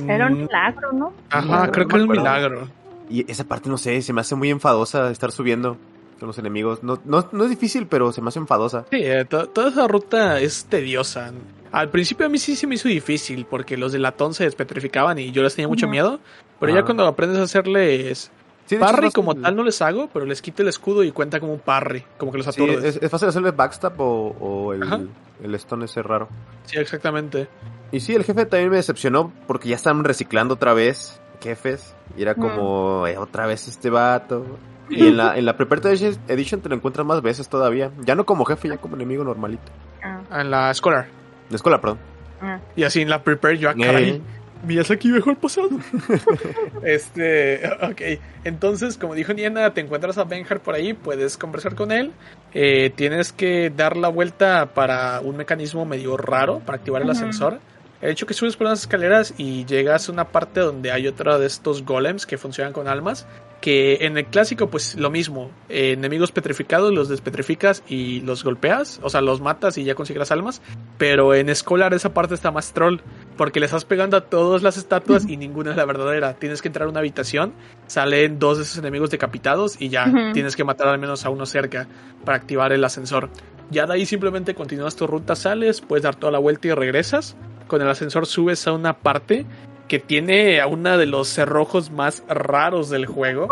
Era 0.07 0.27
un 0.27 0.33
Mm, 0.33 0.37
milagro, 0.45 0.91
¿no? 0.93 1.13
Ajá, 1.29 1.65
No, 1.67 1.71
creo 1.71 1.85
no 1.85 1.89
que 1.89 1.95
era 1.95 2.05
un 2.05 2.11
milagro. 2.11 2.67
Y 3.09 3.29
esa 3.31 3.43
parte, 3.45 3.69
no 3.69 3.77
sé, 3.77 4.01
se 4.01 4.13
me 4.13 4.21
hace 4.21 4.35
muy 4.35 4.49
enfadosa 4.49 5.09
estar 5.11 5.31
subiendo 5.31 5.77
con 6.19 6.27
los 6.27 6.37
enemigos. 6.39 6.83
No, 6.83 6.99
no, 7.05 7.27
no 7.31 7.43
es 7.45 7.49
difícil, 7.49 7.87
pero 7.87 8.11
se 8.11 8.21
me 8.21 8.29
hace 8.29 8.39
enfadosa. 8.39 8.85
Sí, 8.91 8.97
eh, 9.01 9.25
to- 9.25 9.47
toda 9.49 9.69
esa 9.69 9.87
ruta 9.87 10.39
es 10.39 10.65
tediosa. 10.65 11.31
Al 11.71 11.89
principio 11.89 12.25
a 12.25 12.29
mí 12.29 12.37
sí 12.37 12.55
se 12.55 12.65
me 12.67 12.75
hizo 12.75 12.87
difícil 12.87 13.45
porque 13.49 13.77
los 13.77 13.91
de 13.91 13.99
latón 13.99 14.33
se 14.33 14.43
despetrificaban 14.45 15.19
y 15.19 15.31
yo 15.31 15.43
les 15.43 15.55
tenía 15.55 15.67
mucho 15.67 15.85
Ujú. 15.85 15.91
miedo. 15.91 16.19
Pero 16.59 16.71
Ah. 16.73 16.75
ya 16.77 16.83
cuando 16.83 17.05
aprendes 17.05 17.39
a 17.39 17.43
hacerles 17.43 18.31
Sí, 18.65 18.75
hecho, 18.75 18.83
Parry 18.85 19.07
es 19.07 19.13
como 19.13 19.33
tal 19.35 19.55
no 19.55 19.63
les 19.63 19.81
hago, 19.81 20.09
pero 20.11 20.25
les 20.25 20.41
quito 20.41 20.61
el 20.61 20.67
escudo 20.67 21.03
y 21.03 21.11
cuenta 21.11 21.39
como 21.39 21.53
un 21.53 21.59
parry, 21.59 22.03
como 22.17 22.31
que 22.33 22.39
los 22.39 22.47
Sí, 22.47 22.61
aturdes. 22.61 22.83
es, 22.97 23.03
es 23.03 23.09
fácil 23.11 23.29
hacerle 23.29 23.51
backstab 23.51 23.93
o, 24.01 24.35
o 24.39 24.73
el, 24.73 25.09
el 25.41 25.55
stone 25.55 25.85
ese 25.85 26.01
raro. 26.01 26.27
Sí, 26.65 26.77
exactamente. 26.77 27.47
Y 27.91 27.99
sí, 28.01 28.13
el 28.15 28.23
jefe 28.23 28.45
también 28.45 28.69
me 28.69 28.75
decepcionó 28.77 29.31
porque 29.47 29.69
ya 29.69 29.75
están 29.75 30.03
reciclando 30.03 30.55
otra 30.55 30.73
vez 30.73 31.21
jefes. 31.41 31.95
Y 32.17 32.21
era 32.23 32.35
como, 32.35 33.05
eh, 33.07 33.17
otra 33.17 33.45
vez 33.47 33.67
este 33.67 33.89
vato. 33.89 34.45
Y 34.89 35.07
en 35.07 35.17
la, 35.17 35.37
en 35.37 35.45
la 35.45 35.55
Prepared 35.55 35.85
Edition- 35.85 36.17
Edition 36.27 36.61
te 36.61 36.69
lo 36.69 36.75
encuentras 36.75 37.05
más 37.05 37.21
veces 37.21 37.47
todavía. 37.49 37.91
Ya 38.05 38.15
no 38.15 38.25
como 38.25 38.43
jefe, 38.45 38.69
ya 38.69 38.77
como 38.77 38.95
enemigo 38.95 39.23
normalito. 39.23 39.71
Ah, 40.03 40.41
En 40.41 40.51
la 40.51 40.73
Scholar. 40.73 41.07
De 41.49 41.55
escuela, 41.55 41.79
perdón. 41.79 41.99
ah. 42.41 42.59
Y 42.75 42.83
así 42.83 43.01
en 43.01 43.09
la 43.09 43.23
Prepare 43.23 43.57
yo, 43.57 43.69
ah, 43.69 43.75
caray, 43.79 44.09
Eh. 44.09 44.21
Miyazaki 44.65 45.11
viajó 45.11 45.29
al 45.29 45.37
pasado. 45.37 45.69
este, 46.83 47.61
ok. 47.83 48.01
Entonces, 48.43 48.97
como 48.97 49.13
dijo 49.15 49.33
Niena, 49.33 49.73
te 49.73 49.81
encuentras 49.81 50.17
a 50.17 50.23
Benjar 50.23 50.59
por 50.61 50.75
ahí, 50.75 50.93
puedes 50.93 51.37
conversar 51.37 51.75
con 51.75 51.91
él. 51.91 52.11
Eh, 52.53 52.89
tienes 52.95 53.31
que 53.31 53.69
dar 53.69 53.97
la 53.97 54.07
vuelta 54.09 54.67
para 54.73 55.19
un 55.21 55.37
mecanismo 55.37 55.85
medio 55.85 56.17
raro 56.17 56.59
para 56.59 56.77
activar 56.77 57.01
el 57.01 57.09
ascensor. 57.09 57.59
El 58.01 58.11
hecho 58.11 58.27
que 58.27 58.33
subes 58.35 58.55
por 58.55 58.67
unas 58.67 58.81
escaleras 58.81 59.33
y 59.37 59.65
llegas 59.65 60.07
a 60.07 60.11
una 60.11 60.25
parte 60.29 60.59
donde 60.59 60.91
hay 60.91 61.07
otra 61.07 61.39
de 61.39 61.47
estos 61.47 61.83
golems 61.83 62.25
que 62.27 62.37
funcionan 62.37 62.71
con 62.73 62.87
almas. 62.87 63.25
Que 63.59 63.97
en 64.01 64.15
el 64.19 64.25
clásico, 64.27 64.69
pues 64.69 64.95
lo 64.95 65.09
mismo. 65.09 65.49
eh, 65.67 65.93
enemigos 65.93 66.31
petrificados, 66.31 66.93
los 66.93 67.09
despetrificas 67.09 67.81
y 67.87 68.21
los 68.21 68.43
golpeas. 68.43 68.99
O 69.01 69.09
sea, 69.09 69.21
los 69.21 69.41
matas 69.41 69.79
y 69.79 69.83
ya 69.83 69.95
consigues 69.95 70.19
las 70.19 70.31
almas. 70.31 70.61
Pero 70.99 71.33
en 71.33 71.53
Scholar 71.55 71.91
esa 71.95 72.13
parte 72.13 72.35
está 72.35 72.51
más 72.51 72.71
troll. 72.71 72.99
Porque 73.35 73.59
le 73.59 73.65
estás 73.65 73.83
pegando 73.83 74.15
a 74.15 74.21
todas 74.21 74.61
las 74.61 74.77
estatuas 74.77 75.27
y 75.27 75.35
ninguna 75.37 75.71
es 75.71 75.77
la 75.77 75.85
verdadera. 75.85 76.35
Tienes 76.35 76.61
que 76.61 76.67
entrar 76.67 76.85
a 76.87 76.91
una 76.91 76.99
habitación, 76.99 77.53
salen 77.87 78.37
dos 78.37 78.57
de 78.57 78.63
esos 78.63 78.77
enemigos 78.77 79.09
decapitados 79.09 79.81
y 79.81 79.89
ya 79.89 80.05
Ujú. 80.07 80.33
tienes 80.33 80.55
que 80.55 80.63
matar 80.63 80.87
al 80.87 80.99
menos 80.99 81.25
a 81.25 81.29
uno 81.31 81.47
cerca 81.47 81.87
para 82.25 82.37
activar 82.37 82.73
el 82.73 82.83
ascensor. 82.83 83.29
Ya 83.71 83.85
de 83.87 83.93
ahí 83.93 84.05
simplemente 84.05 84.53
continúas 84.55 84.95
tu 84.95 85.07
ruta, 85.07 85.35
sales, 85.35 85.81
puedes 85.81 86.03
dar 86.03 86.15
toda 86.15 86.31
la 86.31 86.39
vuelta 86.39 86.67
y 86.67 86.71
regresas. 86.73 87.35
Con 87.67 87.81
el 87.81 87.89
ascensor 87.89 88.25
subes 88.25 88.65
a 88.67 88.73
una 88.73 88.93
parte 88.93 89.45
que 89.87 89.99
tiene 89.99 90.59
a 90.59 90.67
uno 90.67 90.97
de 90.97 91.05
los 91.05 91.27
cerrojos 91.27 91.91
más 91.91 92.23
raros 92.27 92.89
del 92.89 93.05
juego. 93.05 93.47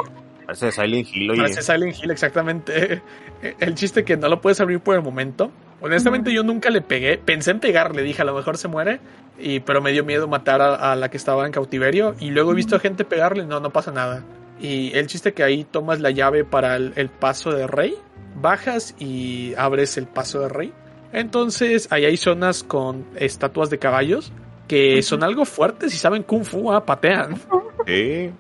Parece 0.45 0.72
Silent 0.72 1.08
Hill, 1.11 1.32
oye. 1.32 1.42
Parece 1.42 1.61
Silent 1.61 1.95
Hill, 2.02 2.11
exactamente. 2.11 3.02
El 3.60 3.76
chiste 3.76 4.03
que 4.03 4.16
no 4.18 4.30
lo 4.30 4.42
puedes 4.42 4.60
abrir 4.61 4.80
por 4.80 4.95
el 4.95 5.02
momento. 5.02 5.52
Honestamente, 5.82 6.34
yo 6.34 6.44
nunca 6.44 6.69
le 6.69 6.82
pegué. 6.82 7.18
Pensé 7.18 7.52
en 7.52 7.60
pegarle, 7.60 8.02
dije, 8.02 8.22
a 8.22 8.26
lo 8.26 8.34
mejor 8.34 8.58
se 8.58 8.68
muere. 8.68 9.00
Y, 9.38 9.60
pero 9.60 9.82
me 9.82 9.92
dio 9.92 10.06
miedo 10.06 10.27
matar 10.27 10.61
a, 10.61 10.92
a 10.92 10.95
la 10.95 11.10
que 11.10 11.18
estaba 11.18 11.45
en 11.45 11.52
cautiverio. 11.52 12.16
Y 12.19 12.30
luego 12.30 12.52
he 12.52 12.56
visto 12.56 12.76
a 12.76 12.80
gente 12.80 13.06
pegarle, 13.06 13.45
no, 13.45 13.60
no 13.60 13.72
pasa 13.72 13.92
nada. 13.92 14.24
Y 14.60 14.92
el 14.94 15.08
chiste 15.08 15.34
que 15.34 15.44
ahí 15.44 15.64
tomas 15.64 16.00
la 16.00 16.11
llave 16.11 16.45
para 16.45 16.76
el, 16.76 16.94
el 16.95 17.10
paso 17.10 17.52
de 17.52 17.68
rey. 17.68 17.95
Bajas 18.35 18.95
y 19.00 19.53
abres 19.58 19.98
el 19.98 20.08
paso 20.08 20.40
de 20.42 20.50
rey. 20.50 20.74
Entonces, 21.14 21.88
ahí 21.92 22.06
hay 22.06 22.17
zonas 22.17 22.64
con 22.64 23.06
estatuas 23.16 23.69
de 23.69 23.80
caballos. 23.80 24.32
Que 24.67 25.03
son 25.03 25.24
algo 25.24 25.45
fuertes 25.45 25.93
y 25.93 25.98
saben 25.98 26.24
kung 26.24 26.43
fu, 26.43 26.72
ah, 26.72 26.84
patean. 26.84 27.40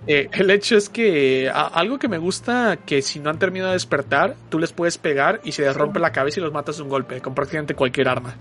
Eh, 0.07 0.27
el 0.31 0.49
hecho 0.49 0.75
es 0.75 0.89
que 0.89 1.47
a- 1.53 1.67
algo 1.67 1.99
que 1.99 2.07
me 2.07 2.17
gusta 2.17 2.79
que 2.83 3.03
si 3.03 3.19
no 3.19 3.29
han 3.29 3.37
terminado 3.37 3.69
de 3.69 3.75
despertar, 3.75 4.35
tú 4.49 4.57
les 4.57 4.73
puedes 4.73 4.97
pegar 4.97 5.39
y 5.43 5.51
se 5.51 5.61
les 5.61 5.75
rompe 5.77 5.99
la 5.99 6.11
cabeza 6.11 6.39
y 6.39 6.43
los 6.43 6.51
matas 6.51 6.77
de 6.77 6.83
un 6.83 6.89
golpe 6.89 7.21
con 7.21 7.35
prácticamente 7.35 7.75
cualquier 7.75 8.07
arma. 8.09 8.33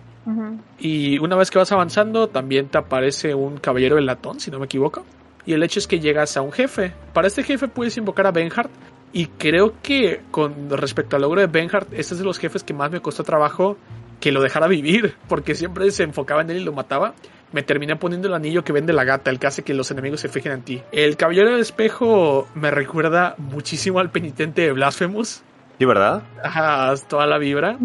Y 0.79 1.19
una 1.19 1.37
vez 1.37 1.51
que 1.51 1.59
vas 1.59 1.71
avanzando, 1.73 2.29
también 2.31 2.69
te 2.69 2.79
aparece 2.79 3.35
un 3.35 3.59
caballero 3.59 3.97
del 3.97 4.07
latón, 4.07 4.41
si 4.41 4.51
no 4.51 4.59
me 4.59 4.65
equivoco. 4.65 5.05
Y 5.45 5.53
el 5.53 5.63
hecho 5.63 5.79
es 5.79 5.87
que 5.87 6.01
llegas 6.01 6.39
a 6.39 6.41
un 6.41 6.53
jefe. 6.53 6.95
Para 7.13 7.27
este 7.27 7.43
jefe 7.43 7.69
puedes 7.69 7.95
invocar 7.99 8.27
a 8.27 8.31
Benhart. 8.31 8.71
Y 9.13 9.27
creo 9.27 9.75
que 9.83 10.23
con 10.31 10.71
respecto 10.71 11.17
al 11.17 11.23
logro 11.23 11.43
de 11.43 11.49
Benhart, 11.49 11.89
este 11.93 12.15
es 12.15 12.19
de 12.19 12.25
los 12.25 12.39
jefes 12.39 12.65
que 12.65 12.73
más 12.73 12.91
me 12.91 13.01
costó 13.01 13.23
trabajo 13.25 13.77
que 14.25 14.33
lo 14.33 14.41
dejara 14.41 14.69
vivir. 14.69 15.17
Porque 15.29 15.55
siempre 15.55 15.91
se 15.91 16.03
enfocaba 16.03 16.41
en 16.41 16.49
él 16.49 16.57
y 16.57 16.65
lo 16.65 16.73
mataba. 16.73 17.13
Me 17.53 17.63
terminé 17.63 17.95
poniendo 17.97 18.27
el 18.27 18.33
anillo 18.33 18.65
que 18.65 18.73
vende 18.73 18.95
la 18.95 19.05
gata, 19.05 19.31
el 19.31 19.39
que 19.39 19.47
hace 19.47 19.63
que 19.63 19.75
los 19.75 19.91
enemigos 19.91 20.21
se 20.21 20.31
fijen 20.31 20.53
en 20.53 20.63
ti. 20.63 20.83
El 20.93 21.19
caballero 21.19 21.51
del 21.51 21.61
espejo 21.61 22.49
me 22.55 22.71
recuerda 22.71 23.35
muchísimo 23.37 23.99
al 24.01 24.11
penitente 24.11 24.63
de 24.63 24.73
Blasphemous. 24.73 25.43
Sí, 25.79 25.85
¿verdad? 25.85 26.23
Ajá, 26.43 26.95
toda 27.07 27.27
la 27.27 27.37
vibra. 27.37 27.77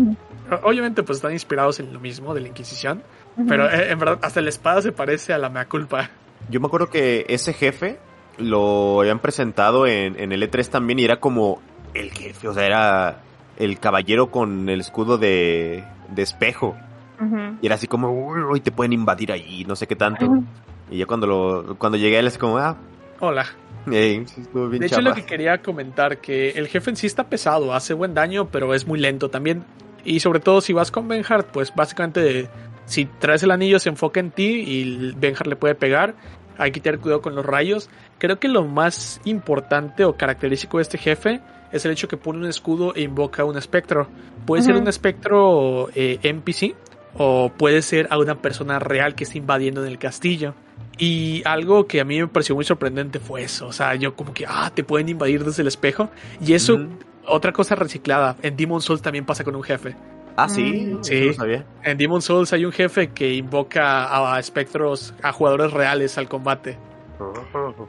Obviamente, 0.63 1.03
pues 1.03 1.17
están 1.17 1.33
inspirados 1.33 1.81
en 1.81 1.91
lo 1.91 1.99
mismo 1.99 2.33
de 2.33 2.39
la 2.39 2.47
Inquisición. 2.47 3.03
Pero 3.49 3.69
eh, 3.69 3.91
en 3.91 3.99
verdad, 3.99 4.19
hasta 4.21 4.39
la 4.39 4.47
espada 4.47 4.81
se 4.81 4.93
parece 4.93 5.33
a 5.33 5.37
la 5.37 5.49
mea 5.49 5.65
culpa. 5.65 6.09
Yo 6.49 6.61
me 6.61 6.67
acuerdo 6.67 6.89
que 6.89 7.25
ese 7.27 7.51
jefe 7.51 7.99
lo 8.37 9.01
habían 9.01 9.19
presentado 9.19 9.87
en, 9.87 10.17
en 10.17 10.31
el 10.31 10.41
E3 10.41 10.69
también 10.69 10.99
y 10.99 11.03
era 11.03 11.19
como 11.19 11.61
el 11.93 12.11
jefe, 12.11 12.47
o 12.47 12.53
sea, 12.53 12.65
era 12.65 13.23
el 13.57 13.77
caballero 13.79 14.31
con 14.31 14.69
el 14.69 14.79
escudo 14.79 15.17
de, 15.17 15.83
de 16.13 16.21
espejo. 16.21 16.75
Y 17.61 17.65
era 17.65 17.75
así 17.75 17.87
como, 17.87 18.11
uy, 18.11 18.61
te 18.61 18.71
pueden 18.71 18.93
invadir 18.93 19.31
ahí, 19.33 19.65
no 19.67 19.75
sé 19.75 19.87
qué 19.87 19.95
tanto. 19.95 20.25
Y 20.89 20.97
ya 20.99 21.05
cuando 21.05 21.27
lo 21.27 21.75
cuando 21.77 21.97
llegué 21.97 22.15
a 22.15 22.19
él 22.21 22.27
es 22.27 22.37
como, 22.37 22.57
ah, 22.57 22.77
Hola. 23.19 23.45
eh, 23.91 24.23
sí, 24.25 24.41
estuvo 24.41 24.69
bien 24.69 24.79
De 24.79 24.87
hecho, 24.87 24.95
chapa. 24.97 25.09
lo 25.09 25.15
que 25.15 25.25
quería 25.25 25.61
comentar, 25.61 26.19
que 26.19 26.51
el 26.51 26.67
jefe 26.67 26.91
en 26.91 26.95
sí 26.95 27.07
está 27.07 27.25
pesado, 27.25 27.73
hace 27.73 27.93
buen 27.93 28.13
daño, 28.13 28.47
pero 28.49 28.73
es 28.73 28.87
muy 28.87 28.99
lento 28.99 29.29
también. 29.29 29.65
Y 30.05 30.21
sobre 30.21 30.39
todo 30.39 30.61
si 30.61 30.71
vas 30.71 30.91
con 30.91 31.09
Benhart, 31.09 31.47
pues 31.51 31.73
básicamente 31.75 32.49
si 32.85 33.05
traes 33.05 33.43
el 33.43 33.51
anillo 33.51 33.79
se 33.79 33.89
enfoca 33.89 34.21
en 34.21 34.31
ti 34.31 34.63
y 34.65 35.11
Benhart 35.17 35.47
le 35.47 35.57
puede 35.57 35.75
pegar. 35.75 36.15
Hay 36.57 36.71
que 36.71 36.79
tener 36.79 36.99
cuidado 36.99 37.21
con 37.21 37.35
los 37.35 37.45
rayos. 37.45 37.89
Creo 38.17 38.39
que 38.39 38.47
lo 38.47 38.65
más 38.65 39.19
importante 39.25 40.05
o 40.05 40.15
característico 40.15 40.77
de 40.77 40.83
este 40.83 40.97
jefe 40.97 41.41
es 41.71 41.85
el 41.85 41.91
hecho 41.91 42.07
que 42.07 42.17
pone 42.17 42.39
un 42.39 42.45
escudo 42.45 42.93
e 42.95 43.01
invoca 43.01 43.43
un 43.45 43.57
espectro. 43.57 44.07
Puede 44.45 44.63
ser 44.63 44.75
un 44.75 44.87
espectro 44.87 45.89
eh, 45.95 46.19
NPC 46.23 46.75
o 47.17 47.51
puede 47.55 47.81
ser 47.81 48.07
a 48.09 48.17
una 48.17 48.35
persona 48.41 48.79
real 48.79 49.15
que 49.15 49.23
está 49.23 49.37
invadiendo 49.37 49.81
en 49.83 49.87
el 49.91 49.97
castillo. 49.99 50.53
Y 50.97 51.41
algo 51.45 51.87
que 51.87 52.01
a 52.01 52.03
mí 52.05 52.19
me 52.19 52.27
pareció 52.27 52.55
muy 52.55 52.65
sorprendente 52.65 53.19
fue 53.19 53.43
eso. 53.43 53.67
O 53.67 53.71
sea, 53.71 53.95
yo 53.95 54.15
como 54.15 54.33
que, 54.33 54.45
ah, 54.47 54.71
te 54.73 54.83
pueden 54.83 55.07
invadir 55.09 55.43
desde 55.45 55.61
el 55.61 55.67
espejo. 55.67 56.09
Y 56.45 56.53
eso, 56.53 56.77
otra 57.25 57.51
cosa 57.53 57.75
reciclada. 57.75 58.35
En 58.41 58.57
Demon 58.57 58.81
Souls 58.81 59.01
también 59.01 59.25
pasa 59.25 59.43
con 59.43 59.55
un 59.55 59.63
jefe. 59.63 59.95
Ah, 60.35 60.47
sí, 60.49 60.93
Mm. 60.97 61.03
Sí. 61.03 61.25
no 61.27 61.33
sabía. 61.33 61.65
En 61.83 61.97
Demon 61.97 62.21
Souls 62.21 62.51
hay 62.53 62.65
un 62.65 62.71
jefe 62.71 63.09
que 63.09 63.33
invoca 63.33 64.33
a 64.33 64.39
espectros, 64.39 65.13
a 65.21 65.31
jugadores 65.31 65.71
reales 65.71 66.17
al 66.17 66.27
combate. 66.27 66.77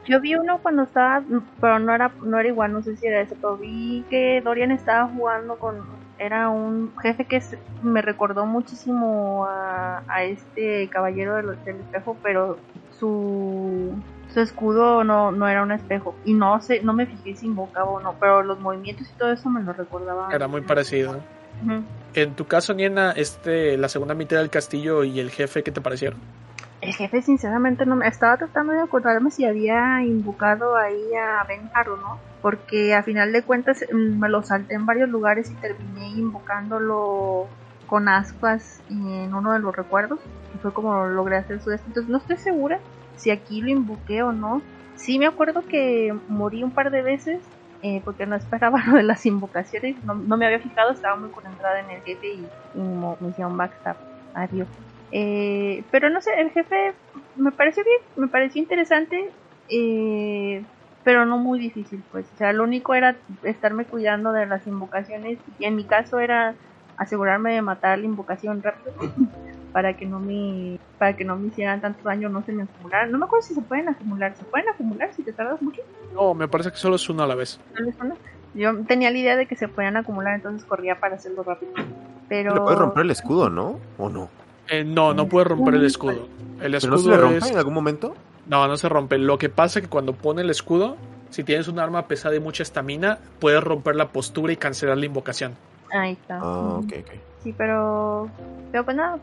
Yo 0.07 0.19
vi 0.19 0.35
uno 0.35 0.59
cuando 0.61 0.83
estaba, 0.83 1.23
pero 1.59 1.79
no 1.79 1.93
era, 1.93 2.11
no 2.23 2.39
era 2.39 2.49
igual, 2.49 2.73
no 2.73 2.81
sé 2.81 2.95
si 2.97 3.07
era 3.07 3.21
ese, 3.21 3.35
pero 3.35 3.57
vi 3.57 4.03
que 4.09 4.41
Dorian 4.43 4.71
estaba 4.71 5.07
jugando 5.07 5.57
con, 5.57 5.77
era 6.17 6.49
un 6.49 6.91
jefe 7.01 7.25
que 7.25 7.39
se- 7.41 7.59
me 7.83 8.01
recordó 8.01 8.45
muchísimo 8.45 9.45
a, 9.45 10.03
a 10.07 10.23
este 10.23 10.89
caballero 10.89 11.35
del, 11.35 11.63
del 11.65 11.75
espejo, 11.77 12.17
pero 12.23 12.57
su, 12.99 13.93
su 14.33 14.39
escudo 14.39 15.03
no, 15.03 15.31
no 15.31 15.47
era 15.47 15.61
un 15.63 15.71
espejo. 15.71 16.15
Y 16.25 16.33
no 16.33 16.61
sé, 16.61 16.81
no 16.83 16.93
me 16.93 17.05
fijé 17.05 17.35
si 17.35 17.45
invocaba 17.45 17.89
o 17.89 17.99
no, 17.99 18.15
pero 18.19 18.43
los 18.43 18.59
movimientos 18.59 19.07
y 19.09 19.17
todo 19.17 19.31
eso 19.31 19.49
me 19.49 19.61
lo 19.63 19.73
recordaba. 19.73 20.33
Era 20.33 20.47
muy 20.47 20.61
parecido. 20.61 21.15
En 22.13 22.33
tu 22.33 22.45
caso, 22.45 22.73
Niena, 22.73 23.11
este, 23.11 23.77
la 23.77 23.87
segunda 23.87 24.13
mitad 24.13 24.37
del 24.37 24.49
castillo 24.49 25.03
y 25.03 25.19
el 25.19 25.29
jefe, 25.31 25.63
¿qué 25.63 25.71
te 25.71 25.79
parecieron? 25.81 26.19
El 26.81 26.93
jefe, 26.95 27.21
sinceramente, 27.21 27.85
no 27.85 27.95
me 27.95 28.07
estaba 28.07 28.37
tratando 28.37 28.73
de 28.73 28.81
acordarme 28.81 29.29
si 29.29 29.45
había 29.45 30.01
invocado 30.03 30.75
ahí 30.75 31.13
a 31.13 31.43
Benjar 31.47 31.89
o 31.89 31.97
no, 31.97 32.19
porque 32.41 32.95
a 32.95 33.03
final 33.03 33.31
de 33.31 33.43
cuentas 33.43 33.85
mm, 33.91 34.19
me 34.19 34.29
lo 34.29 34.41
salté 34.41 34.73
en 34.73 34.87
varios 34.87 35.07
lugares 35.07 35.51
y 35.51 35.55
terminé 35.55 36.09
invocándolo 36.09 37.47
con 37.85 38.09
ascuas 38.09 38.81
en 38.89 39.33
uno 39.33 39.53
de 39.53 39.59
los 39.59 39.75
recuerdos, 39.75 40.19
y 40.55 40.57
fue 40.57 40.73
como 40.73 41.05
logré 41.05 41.37
hacer 41.37 41.61
su 41.61 41.69
destino. 41.69 41.91
Entonces, 41.91 42.11
no 42.11 42.17
estoy 42.17 42.37
segura 42.37 42.79
si 43.15 43.29
aquí 43.29 43.61
lo 43.61 43.69
invoqué 43.69 44.23
o 44.23 44.31
no. 44.31 44.63
Sí, 44.95 45.19
me 45.19 45.27
acuerdo 45.27 45.67
que 45.67 46.11
morí 46.27 46.63
un 46.63 46.73
par 46.73 46.89
de 46.89 47.03
veces 47.03 47.43
eh, 47.83 48.01
porque 48.03 48.25
no 48.25 48.35
esperaba 48.35 48.83
lo 48.87 48.97
de 48.97 49.03
las 49.03 49.25
invocaciones, 49.27 50.03
no, 50.03 50.15
no 50.15 50.35
me 50.35 50.47
había 50.47 50.59
fijado, 50.59 50.91
estaba 50.91 51.15
muy 51.15 51.29
concentrada 51.29 51.79
en 51.79 51.91
el 51.91 52.01
jefe 52.01 52.27
y, 52.27 52.51
y 52.73 52.79
me 52.81 53.29
hicieron 53.29 53.55
backstab. 53.55 53.97
Adiós. 54.33 54.67
Eh, 55.11 55.83
pero 55.91 56.09
no 56.09 56.21
sé, 56.21 56.31
el 56.39 56.51
jefe 56.51 56.93
me 57.35 57.51
pareció 57.51 57.83
bien, 57.83 57.97
me 58.15 58.27
pareció 58.27 58.61
interesante, 58.61 59.29
eh, 59.69 60.63
pero 61.03 61.25
no 61.25 61.37
muy 61.37 61.59
difícil, 61.59 62.03
pues. 62.11 62.25
O 62.33 62.37
sea, 62.37 62.53
lo 62.53 62.63
único 62.63 62.93
era 62.93 63.15
estarme 63.43 63.85
cuidando 63.85 64.31
de 64.31 64.45
las 64.45 64.65
invocaciones 64.67 65.39
y 65.59 65.65
en 65.65 65.75
mi 65.75 65.83
caso 65.83 66.19
era 66.19 66.55
asegurarme 66.97 67.53
de 67.53 67.61
matar 67.61 67.97
la 67.97 68.05
invocación 68.05 68.61
rápido 68.61 68.93
para 69.73 69.95
que 69.95 70.05
no 70.05 70.19
me 70.19 70.77
para 70.99 71.15
que 71.15 71.25
no 71.25 71.35
me 71.35 71.47
hicieran 71.47 71.81
tanto 71.81 72.03
daño, 72.03 72.29
no 72.29 72.43
se 72.43 72.51
me 72.51 72.63
acumularan. 72.63 73.11
No 73.11 73.17
me 73.17 73.25
acuerdo 73.25 73.47
si 73.47 73.55
se 73.55 73.61
pueden 73.61 73.89
acumular, 73.89 74.35
se 74.35 74.43
pueden 74.43 74.69
acumular 74.69 75.11
si 75.13 75.23
te 75.23 75.33
tardas 75.33 75.61
mucho. 75.61 75.81
No, 76.13 76.35
me 76.35 76.47
parece 76.47 76.71
que 76.71 76.77
solo 76.77 76.95
es 76.97 77.09
uno 77.09 77.23
a 77.23 77.27
la 77.27 77.35
vez. 77.35 77.59
Tal 77.73 77.85
vez 77.85 77.95
una. 77.99 78.15
Yo 78.53 78.83
tenía 78.85 79.09
la 79.09 79.17
idea 79.17 79.35
de 79.37 79.45
que 79.45 79.55
se 79.55 79.67
podían 79.67 79.97
acumular, 79.97 80.35
entonces 80.35 80.63
corría 80.65 80.99
para 80.99 81.15
hacerlo 81.15 81.41
rápido. 81.41 81.71
Pero 82.27 82.53
Le 82.53 82.61
puedes 82.61 82.79
romper 82.79 83.03
el 83.03 83.11
escudo, 83.11 83.49
¿no? 83.49 83.79
¿O 83.97 84.09
no? 84.09 84.29
Eh, 84.71 84.83
no, 84.83 85.13
no 85.13 85.27
puede 85.27 85.45
romper 85.45 85.75
el 85.75 85.85
escudo. 85.85 86.27
El 86.61 86.71
¿Pero 86.71 86.77
escudo 86.77 86.95
no 86.95 86.97
se 87.03 87.09
le 87.09 87.17
rompe 87.17 87.37
es- 87.37 87.51
en 87.51 87.57
algún 87.57 87.73
momento? 87.73 88.15
No, 88.47 88.67
no 88.67 88.77
se 88.77 88.89
rompe. 88.89 89.17
Lo 89.17 89.37
que 89.37 89.49
pasa 89.49 89.79
es 89.79 89.83
que 89.85 89.89
cuando 89.89 90.13
pone 90.13 90.41
el 90.41 90.49
escudo, 90.49 90.97
Si 91.29 91.45
tienes 91.45 91.69
un 91.69 91.79
arma 91.79 92.07
pesada 92.07 92.35
y 92.35 92.41
mucha 92.41 92.61
estamina, 92.63 93.17
puedes 93.39 93.63
romper 93.63 93.95
la 93.95 94.09
postura 94.09 94.51
y 94.51 94.57
cancelar 94.57 94.97
la 94.97 95.05
invocación. 95.05 95.53
Ahí 95.89 96.11
está. 96.11 96.39
Ah, 96.41 96.75
ok, 96.79 96.91
ok. 96.99 97.11
Sí, 97.41 97.55
pero. 97.57 98.29
Pero 98.69 98.83
pues 98.83 98.97
nada, 98.97 99.17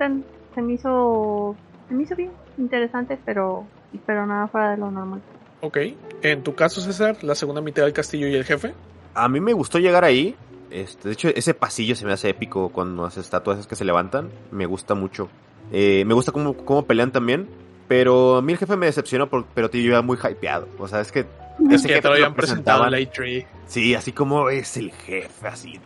se 0.55 0.62
me 0.62 0.73
hizo. 0.73 1.55
Se 1.86 1.94
me 1.94 2.05
hizo 2.05 2.17
bien 2.17 2.31
interesante, 2.57 3.18
pero. 3.27 3.65
Pero 4.07 4.25
nada 4.27 4.47
fuera 4.49 4.70
de 4.70 4.78
lo 4.78 4.91
normal. 4.91 5.20
Ok. 5.60 5.77
En 6.23 6.43
tu 6.43 6.55
caso, 6.55 6.81
César, 6.81 7.23
la 7.23 7.35
segunda 7.35 7.60
mitad 7.60 7.83
del 7.83 7.93
castillo 7.93 8.27
y 8.27 8.35
el 8.36 8.44
jefe. 8.44 8.73
A 9.15 9.28
mí 9.28 9.39
me 9.41 9.52
gustó 9.52 9.78
llegar 9.78 10.02
ahí. 10.05 10.35
Este, 10.70 11.08
de 11.08 11.14
hecho, 11.14 11.28
ese 11.28 11.55
pasillo 11.55 11.94
se 11.94 12.05
me 12.06 12.12
hace 12.12 12.28
épico 12.28 12.68
cuando 12.70 13.05
las 13.05 13.16
estatuas 13.16 13.66
que 13.66 13.76
se 13.76 13.84
levantan. 13.84 14.30
Me 14.50 14.66
gusta 14.66 14.94
mucho. 14.94 15.28
Eh, 15.72 16.05
me 16.06 16.14
gusta 16.14 16.32
cómo, 16.32 16.55
cómo 16.55 16.84
pelean 16.86 17.12
también. 17.12 17.48
Pero 17.88 18.36
a 18.36 18.42
mí 18.42 18.52
el 18.52 18.58
jefe 18.58 18.76
me 18.76 18.86
decepcionó, 18.86 19.30
por- 19.30 19.47
pero 19.55 19.70
tío, 19.70 19.80
yo 19.80 19.88
iba 19.88 20.02
muy 20.02 20.18
hypeado. 20.18 20.68
O 20.78 20.86
sea, 20.88 21.00
es 21.00 21.10
que 21.10 21.26
Es 21.70 21.86
que 21.86 22.00
te 22.02 22.08
lo 22.08 22.14
habían 22.14 22.34
presentado 22.34 22.84
en 22.84 22.90
la 22.90 22.98
E3. 23.00 23.47
Sí, 23.66 23.94
así 23.94 24.12
como 24.12 24.50
es 24.50 24.76
el 24.76 24.92
jefe, 24.92 25.48
así. 25.48 25.80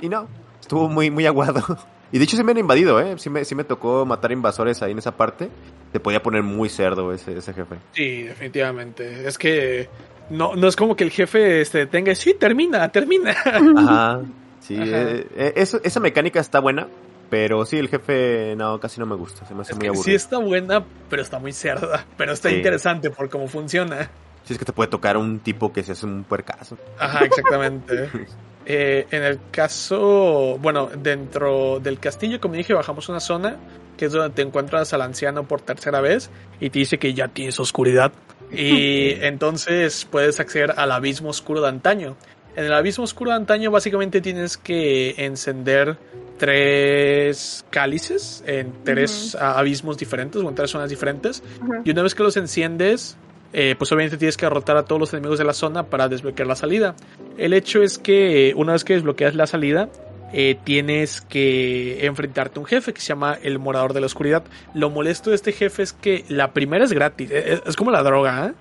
Y 0.00 0.08
no, 0.08 0.28
estuvo 0.60 0.88
muy, 0.88 1.10
muy 1.10 1.26
aguado. 1.26 1.62
Y 2.12 2.18
de 2.18 2.24
hecho 2.24 2.36
sí 2.36 2.44
me 2.44 2.52
han 2.52 2.58
invadido, 2.58 3.00
¿eh? 3.00 3.16
Sí 3.18 3.28
me, 3.28 3.44
sí 3.44 3.56
me 3.56 3.64
tocó 3.64 4.06
matar 4.06 4.30
invasores 4.30 4.80
ahí 4.82 4.92
en 4.92 4.98
esa 4.98 5.16
parte. 5.16 5.48
Te 5.90 5.98
podía 5.98 6.22
poner 6.22 6.44
muy 6.44 6.68
cerdo 6.68 7.12
ese, 7.12 7.36
ese 7.36 7.52
jefe. 7.52 7.74
Sí, 7.90 8.22
definitivamente. 8.22 9.26
Es 9.26 9.36
que 9.36 9.88
no, 10.30 10.54
no 10.54 10.68
es 10.68 10.76
como 10.76 10.96
que 10.96 11.04
el 11.04 11.10
jefe 11.10 11.64
se 11.64 11.78
detenga 11.78 12.14
sí, 12.14 12.34
termina, 12.38 12.88
termina. 12.90 13.30
Ajá. 13.76 14.20
Sí, 14.60 14.76
Ajá. 14.76 14.86
eh, 14.86 15.26
eh, 15.36 15.52
eso- 15.56 15.78
esa 15.84 16.00
mecánica 16.00 16.40
está 16.40 16.58
buena. 16.58 16.88
Pero 17.28 17.66
sí, 17.66 17.76
el 17.78 17.88
jefe, 17.88 18.54
no, 18.56 18.78
casi 18.80 18.98
no 19.00 19.04
me 19.06 19.14
gusta. 19.14 19.44
Se 19.44 19.54
me 19.54 19.60
hace 19.62 19.72
Es 19.72 19.78
muy 19.78 19.88
aburrido. 19.88 20.04
sí 20.04 20.14
está 20.14 20.38
buena, 20.38 20.82
pero 21.10 21.20
está 21.20 21.38
muy 21.38 21.52
cerda. 21.52 22.06
Pero 22.16 22.32
está 22.32 22.48
Sí. 22.48 22.56
interesante 22.56 23.10
por 23.10 23.28
cómo 23.28 23.46
funciona. 23.48 24.10
Sí, 24.44 24.52
es 24.54 24.58
que 24.58 24.64
te 24.64 24.72
puede 24.72 24.88
tocar 24.88 25.16
un 25.18 25.40
tipo 25.40 25.70
que 25.72 25.82
se 25.82 25.92
hace 25.92 26.06
un 26.06 26.24
puercazo. 26.24 26.78
Ajá, 26.98 27.24
exactamente. 27.24 28.08
Eh, 28.66 29.06
en 29.10 29.22
el 29.24 29.38
caso, 29.50 30.56
bueno, 30.58 30.88
dentro 30.96 31.80
del 31.80 31.98
castillo, 31.98 32.40
como 32.40 32.54
dije, 32.54 32.72
bajamos 32.72 33.10
una 33.10 33.20
zona 33.20 33.56
que 33.98 34.06
es 34.06 34.12
donde 34.12 34.30
te 34.34 34.40
encuentras 34.40 34.94
al 34.94 35.02
anciano 35.02 35.46
por 35.46 35.60
tercera 35.60 36.00
vez 36.00 36.30
y 36.60 36.70
te 36.70 36.78
dice 36.78 36.96
que 36.98 37.12
ya 37.12 37.28
tienes 37.28 37.60
oscuridad. 37.60 38.12
Y 38.56 39.18
entonces 39.22 40.06
puedes 40.10 40.40
acceder 40.40 40.74
al 40.76 40.92
abismo 40.92 41.30
oscuro 41.30 41.60
de 41.60 41.68
antaño. 41.68 42.16
En 42.56 42.64
el 42.64 42.72
abismo 42.72 43.04
oscuro 43.04 43.30
de 43.30 43.36
antaño 43.36 43.70
básicamente 43.70 44.20
tienes 44.20 44.56
que 44.56 45.14
encender 45.18 45.98
tres 46.38 47.64
cálices 47.70 48.44
en 48.46 48.72
tres 48.84 49.34
abismos 49.34 49.98
diferentes 49.98 50.42
o 50.42 50.48
en 50.48 50.54
tres 50.54 50.70
zonas 50.70 50.88
diferentes. 50.88 51.42
Y 51.84 51.90
una 51.90 52.02
vez 52.02 52.14
que 52.14 52.22
los 52.22 52.36
enciendes, 52.36 53.16
eh, 53.52 53.74
pues 53.76 53.90
obviamente 53.92 54.16
tienes 54.16 54.36
que 54.36 54.46
derrotar 54.46 54.76
a 54.76 54.84
todos 54.84 55.00
los 55.00 55.12
enemigos 55.12 55.38
de 55.38 55.44
la 55.44 55.52
zona 55.52 55.84
para 55.84 56.08
desbloquear 56.08 56.46
la 56.46 56.56
salida. 56.56 56.94
El 57.38 57.54
hecho 57.54 57.82
es 57.82 57.98
que 57.98 58.50
eh, 58.50 58.54
una 58.54 58.72
vez 58.72 58.84
que 58.84 58.94
desbloqueas 58.94 59.34
la 59.34 59.46
salida, 59.46 59.88
eh, 60.32 60.56
tienes 60.64 61.20
que 61.20 62.06
enfrentarte 62.06 62.58
a 62.58 62.60
un 62.60 62.66
jefe 62.66 62.92
que 62.92 63.00
se 63.00 63.08
llama 63.08 63.38
el 63.42 63.58
Morador 63.58 63.92
de 63.92 64.00
la 64.00 64.06
Oscuridad. 64.06 64.44
Lo 64.74 64.90
molesto 64.90 65.30
de 65.30 65.36
este 65.36 65.52
jefe 65.52 65.82
es 65.82 65.92
que 65.92 66.24
la 66.28 66.52
primera 66.52 66.84
es 66.84 66.92
gratis, 66.92 67.30
eh, 67.30 67.54
es, 67.54 67.62
es 67.66 67.76
como 67.76 67.90
la 67.90 68.02
droga, 68.02 68.46
¿eh? 68.46 68.52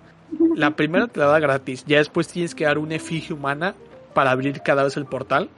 La 0.56 0.72
primera 0.72 1.08
te 1.08 1.19
la 1.19 1.27
da 1.27 1.40
gratis, 1.40 1.83
ya 1.88 1.98
después 1.98 2.27
tienes 2.27 2.56
que 2.56 2.66
dar 2.66 2.77
una 2.77 2.95
efigie 2.95 3.33
humana 3.33 3.75
para 4.14 4.32
abrir 4.32 4.61
cada 4.61 4.83
vez 4.83 4.98
el 4.98 5.06
portal. 5.06 5.50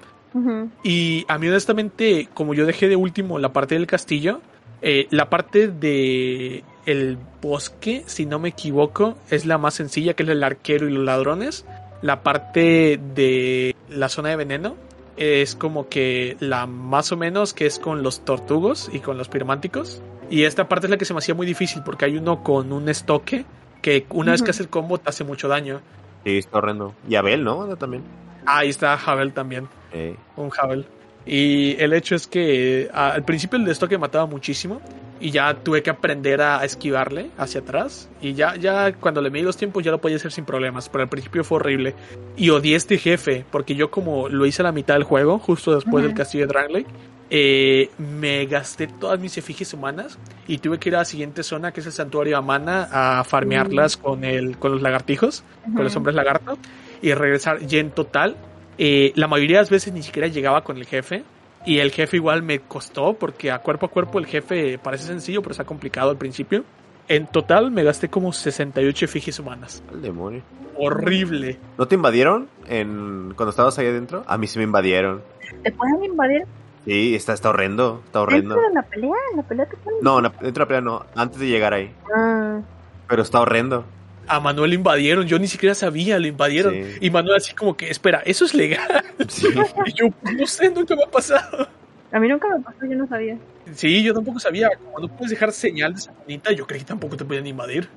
Y 0.83 1.23
a 1.29 1.37
mí 1.37 1.47
honestamente, 1.47 2.27
como 2.33 2.53
yo 2.53 2.65
dejé 2.65 2.89
de 2.89 2.97
último 2.97 3.39
la 3.39 3.53
parte 3.53 3.75
del 3.75 3.87
castillo, 3.87 4.41
eh, 4.81 5.07
la 5.09 5.29
parte 5.29 5.69
de 5.69 6.65
el 6.85 7.17
bosque, 7.41 8.03
si 8.05 8.25
no 8.25 8.37
me 8.37 8.49
equivoco, 8.49 9.17
es 9.29 9.45
la 9.45 9.57
más 9.57 9.75
sencilla, 9.75 10.13
que 10.13 10.23
es 10.23 10.29
el 10.29 10.43
arquero 10.43 10.89
y 10.89 10.91
los 10.91 11.05
ladrones. 11.05 11.65
La 12.01 12.21
parte 12.21 12.99
de 13.15 13.75
la 13.87 14.09
zona 14.09 14.29
de 14.29 14.35
veneno 14.35 14.75
es 15.17 15.55
como 15.55 15.87
que 15.89 16.37
la 16.39 16.65
más 16.67 17.11
o 17.11 17.17
menos 17.17 17.53
que 17.53 17.65
es 17.65 17.79
con 17.79 18.03
los 18.03 18.25
tortugos 18.25 18.89
y 18.91 18.99
con 18.99 19.17
los 19.17 19.29
pirománticos. 19.29 20.01
Y 20.29 20.43
esta 20.43 20.67
parte 20.67 20.87
es 20.87 20.91
la 20.91 20.97
que 20.97 21.05
se 21.05 21.13
me 21.13 21.19
hacía 21.19 21.35
muy 21.35 21.45
difícil 21.45 21.83
porque 21.83 22.05
hay 22.05 22.17
uno 22.17 22.43
con 22.43 22.71
un 22.73 22.89
estoque 22.89 23.45
que 23.81 24.05
una 24.09 24.31
vez 24.31 24.41
que 24.41 24.49
hace 24.49 24.63
el 24.63 24.69
combo 24.69 24.97
te 24.97 25.09
hace 25.09 25.23
mucho 25.23 25.47
daño. 25.47 25.81
Sí, 26.23 26.37
está 26.37 26.57
horrendo. 26.57 26.95
Y 27.07 27.15
Abel, 27.15 27.43
¿no? 27.43 27.75
También. 27.77 28.03
Ahí 28.45 28.69
está 28.69 28.93
Havel 28.95 29.33
también. 29.33 29.67
Eh, 29.93 30.15
un 30.35 30.51
Havel. 30.57 30.85
Y 31.25 31.75
el 31.81 31.93
hecho 31.93 32.15
es 32.15 32.27
que 32.27 32.83
eh, 32.83 32.89
al 32.93 33.23
principio 33.23 33.57
el 33.57 33.65
de 33.65 33.71
esto 33.71 33.87
que 33.87 33.97
mataba 33.97 34.25
muchísimo 34.25 34.81
y 35.19 35.31
ya 35.31 35.53
tuve 35.53 35.81
que 35.81 35.89
aprender 35.89 36.41
a 36.41 36.63
esquivarle 36.63 37.29
hacia 37.37 37.61
atrás. 37.61 38.09
Y 38.21 38.33
ya 38.33 38.55
ya 38.55 38.93
cuando 38.93 39.21
le 39.21 39.29
medí 39.29 39.43
los 39.43 39.57
tiempos 39.57 39.83
ya 39.83 39.91
lo 39.91 39.99
podía 39.99 40.17
hacer 40.17 40.31
sin 40.31 40.45
problemas, 40.45 40.89
pero 40.89 41.03
al 41.03 41.09
principio 41.09 41.43
fue 41.43 41.57
horrible. 41.57 41.95
Y 42.35 42.49
odié 42.49 42.75
este 42.75 42.97
jefe 42.97 43.45
porque 43.51 43.75
yo 43.75 43.91
como 43.91 44.29
lo 44.29 44.45
hice 44.45 44.61
a 44.61 44.65
la 44.65 44.71
mitad 44.71 44.95
del 44.95 45.03
juego, 45.03 45.39
justo 45.39 45.75
después 45.75 46.03
del 46.03 46.13
castillo 46.13 46.47
de 46.47 46.53
Drang 46.53 46.85
eh, 47.31 47.89
me 47.97 48.45
gasté 48.45 48.87
todas 48.87 49.19
mis 49.19 49.35
efigies 49.37 49.73
humanas 49.73 50.19
y 50.47 50.59
tuve 50.59 50.77
que 50.77 50.89
ir 50.89 50.95
a 50.95 50.99
la 50.99 51.05
siguiente 51.05 51.41
zona 51.41 51.71
que 51.71 51.79
es 51.79 51.85
el 51.87 51.91
santuario 51.91 52.37
Amana 52.37 52.87
a 52.91 53.23
farmearlas 53.23 53.97
con 53.97 54.23
el 54.23 54.57
con 54.57 54.71
los 54.73 54.81
lagartijos, 54.81 55.43
con 55.63 55.83
los 55.83 55.95
hombres 55.95 56.15
lagarto 56.15 56.57
y 57.01 57.13
regresar. 57.13 57.59
Y 57.67 57.77
en 57.77 57.91
total 57.91 58.35
eh, 58.77 59.11
la 59.15 59.27
mayoría 59.27 59.57
de 59.57 59.63
las 59.63 59.69
veces 59.69 59.93
ni 59.93 60.03
siquiera 60.03 60.27
llegaba 60.27 60.63
con 60.63 60.77
el 60.77 60.85
jefe. 60.85 61.23
Y 61.65 61.79
el 61.79 61.91
jefe 61.91 62.17
igual 62.17 62.43
me 62.43 62.59
costó 62.59 63.13
porque 63.13 63.51
a 63.51 63.59
cuerpo 63.59 63.87
a 63.87 63.89
cuerpo 63.89 64.19
el 64.19 64.25
jefe 64.27 64.77
parece 64.77 65.05
sencillo, 65.07 65.41
pero 65.41 65.51
está 65.51 65.63
complicado 65.63 66.11
al 66.11 66.17
principio. 66.17 66.63
En 67.07 67.27
total 67.27 67.71
me 67.71 67.83
gasté 67.83 68.09
como 68.09 68.31
68 68.33 69.05
efigies 69.05 69.39
humanas. 69.39 69.83
al 69.91 70.01
demonio. 70.01 70.41
Horrible. 70.77 71.57
¿No 71.77 71.87
te 71.87 71.95
invadieron 71.95 72.47
en 72.67 73.33
cuando 73.35 73.49
estabas 73.51 73.77
ahí 73.79 73.87
adentro? 73.87 74.23
A 74.27 74.37
mí 74.37 74.47
sí 74.47 74.57
me 74.59 74.65
invadieron. 74.65 75.21
¿Te 75.63 75.71
pueden 75.71 76.03
invadir 76.03 76.43
Sí, 76.85 77.15
está, 77.15 77.33
está 77.33 77.49
horrendo. 77.49 78.01
Está 78.05 78.21
horrendo. 78.21 78.53
dentro 78.55 78.69
de 78.69 78.75
la 78.75 78.83
pelea? 78.83 79.15
¿En 79.31 79.37
la 79.37 79.43
pelea 79.43 79.65
te 79.65 79.77
pueden 79.77 79.99
No, 80.03 80.21
dentro 80.21 80.39
de 80.51 80.59
la 80.59 80.65
pelea 80.67 80.81
no. 80.81 81.05
Antes 81.15 81.39
de 81.39 81.47
llegar 81.47 81.73
ahí. 81.73 81.91
Ah, 82.15 82.59
Pero 83.07 83.23
está 83.23 83.39
horrendo. 83.41 83.85
A 84.27 84.39
Manuel 84.39 84.71
lo 84.71 84.75
invadieron, 84.75 85.27
yo 85.27 85.39
ni 85.39 85.47
siquiera 85.47 85.75
sabía, 85.75 86.19
lo 86.19 86.27
invadieron. 86.27 86.73
Sí. 86.73 86.97
Y 87.01 87.09
Manuel 87.09 87.37
así 87.37 87.53
como 87.53 87.75
que, 87.77 87.89
espera, 87.89 88.21
¿eso 88.25 88.45
es 88.45 88.53
legal? 88.53 89.03
Sí. 89.27 89.47
Y 89.85 89.93
yo, 89.93 90.07
no 90.37 90.47
sé, 90.47 90.69
nunca 90.69 90.95
me 90.95 91.03
ha 91.03 91.11
pasado. 91.11 91.67
a 92.11 92.19
mí 92.19 92.27
nunca 92.27 92.47
me 92.47 92.63
pasó, 92.63 92.85
yo 92.85 92.95
no 92.95 93.07
sabía. 93.07 93.37
Sí, 93.73 94.03
yo 94.03 94.13
tampoco 94.13 94.39
sabía. 94.39 94.69
Como 94.83 95.07
no 95.07 95.15
puedes 95.15 95.31
dejar 95.31 95.51
señal 95.51 95.93
de 95.93 95.99
esa 95.99 96.13
manita, 96.13 96.51
yo 96.51 96.65
creí 96.65 96.79
que 96.81 96.85
tampoco 96.85 97.17
te 97.17 97.25
podían 97.25 97.47
invadir. 97.47 97.87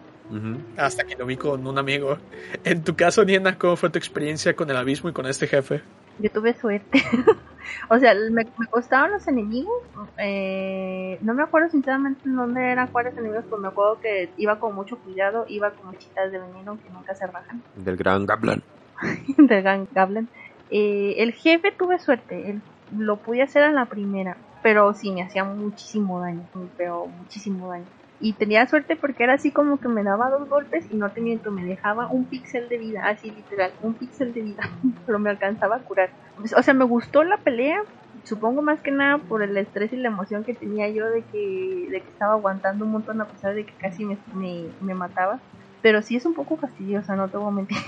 Hasta 0.77 1.05
que 1.05 1.17
lo 1.17 1.25
vi 1.25 1.37
con 1.37 1.67
un 1.67 1.79
amigo. 1.79 2.19
En 2.65 2.85
tu 2.85 2.95
caso, 2.95 3.25
Niena, 3.25 3.57
¿cómo 3.57 3.77
fue 3.77 3.89
tu 3.89 3.99
experiencia 3.99 4.55
con 4.55 4.69
el 4.71 4.77
abismo 4.77 5.09
y 5.09 5.13
con 5.13 5.27
este 5.27 5.47
jefe? 5.47 5.81
Yo 6.19 6.31
tuve 6.31 6.55
suerte. 6.55 7.03
o 7.91 7.99
sea, 7.99 8.15
me, 8.15 8.45
me 8.45 8.67
costaban 8.71 9.13
los 9.13 9.27
enemigos. 9.29 9.83
Eh, 10.19 11.19
no 11.23 11.35
me 11.35 11.43
acuerdo 11.43 11.71
sinceramente 11.71 12.21
en 12.25 12.37
dónde 12.37 12.73
eran 12.73 12.89
cuáles 12.89 13.17
enemigos, 13.17 13.45
pero 13.45 13.59
me 13.59 13.69
acuerdo 13.69 14.01
que 14.01 14.31
iba 14.37 14.59
con 14.59 14.75
mucho 14.75 14.99
cuidado, 14.99 15.45
iba 15.49 15.71
con 15.71 15.97
chitas 15.97 16.33
de 16.33 16.39
veneno 16.39 16.79
que 16.83 16.91
nunca 16.91 17.15
se 17.15 17.27
rajan. 17.27 17.63
Del 17.77 17.97
gran 17.97 18.27
Gablan. 18.27 18.63
del 19.37 19.63
Gang 19.63 19.87
Goblin. 19.93 20.29
Eh, 20.71 21.15
el 21.19 21.33
jefe 21.33 21.73
tuve 21.73 21.99
suerte, 21.99 22.51
él 22.51 22.61
lo 22.97 23.17
pude 23.17 23.43
hacer 23.43 23.63
a 23.63 23.73
la 23.73 23.87
primera, 23.87 24.37
pero 24.63 24.93
sí 24.95 25.11
me 25.11 25.23
hacía 25.23 25.45
muchísimo 25.45 26.21
daño, 26.21 26.43
pero 26.77 27.07
muchísimo 27.07 27.69
daño. 27.69 27.87
Y 28.21 28.37
tenía 28.37 28.67
suerte 28.67 28.97
porque 28.97 29.25
era 29.25 29.35
así 29.35 29.53
como 29.53 29.79
que 29.79 29.89
me 29.89 30.03
daba 30.03 30.29
dos 30.31 30.49
golpes 30.49 30.91
y 30.91 30.97
no 30.97 31.13
te 31.13 31.21
miento, 31.21 31.53
me 31.53 31.65
dejaba 31.65 32.11
un 32.11 32.29
píxel 32.29 32.69
de 32.69 32.79
vida, 32.79 33.03
así 33.07 33.31
literal, 33.31 33.73
un 33.81 33.97
píxel 33.97 34.33
de 34.35 34.43
vida, 34.43 34.63
pero 35.07 35.19
me 35.21 35.31
alcanzaba 35.31 35.77
a 35.77 35.83
curar. 35.85 36.11
O 36.57 36.63
sea, 36.63 36.75
me 36.75 36.85
gustó 36.85 37.23
la 37.25 37.43
pelea, 37.45 37.79
supongo 38.25 38.63
más 38.63 38.81
que 38.83 38.91
nada 38.91 39.19
por 39.29 39.43
el 39.43 39.57
estrés 39.57 39.93
y 39.93 39.97
la 39.97 40.09
emoción 40.09 40.45
que 40.45 40.55
tenía 40.55 40.89
yo 40.91 41.09
de 41.11 41.25
que, 41.31 41.87
de 41.93 42.03
que 42.03 42.11
estaba 42.11 42.33
aguantando 42.35 42.85
un 42.87 42.93
montón 42.93 43.21
a 43.21 43.31
pesar 43.31 43.55
de 43.55 43.65
que 43.67 43.77
casi 43.79 44.05
me, 44.05 44.19
me, 44.35 44.75
me 44.81 44.95
mataba. 44.95 45.43
Pero 45.81 46.03
sí 46.03 46.17
es 46.17 46.27
un 46.27 46.35
poco 46.35 46.59
fastidiosa, 46.59 47.15
no 47.15 47.31
te 47.31 47.37
voy 47.39 47.53
a 47.53 47.55
mentir. 47.57 47.79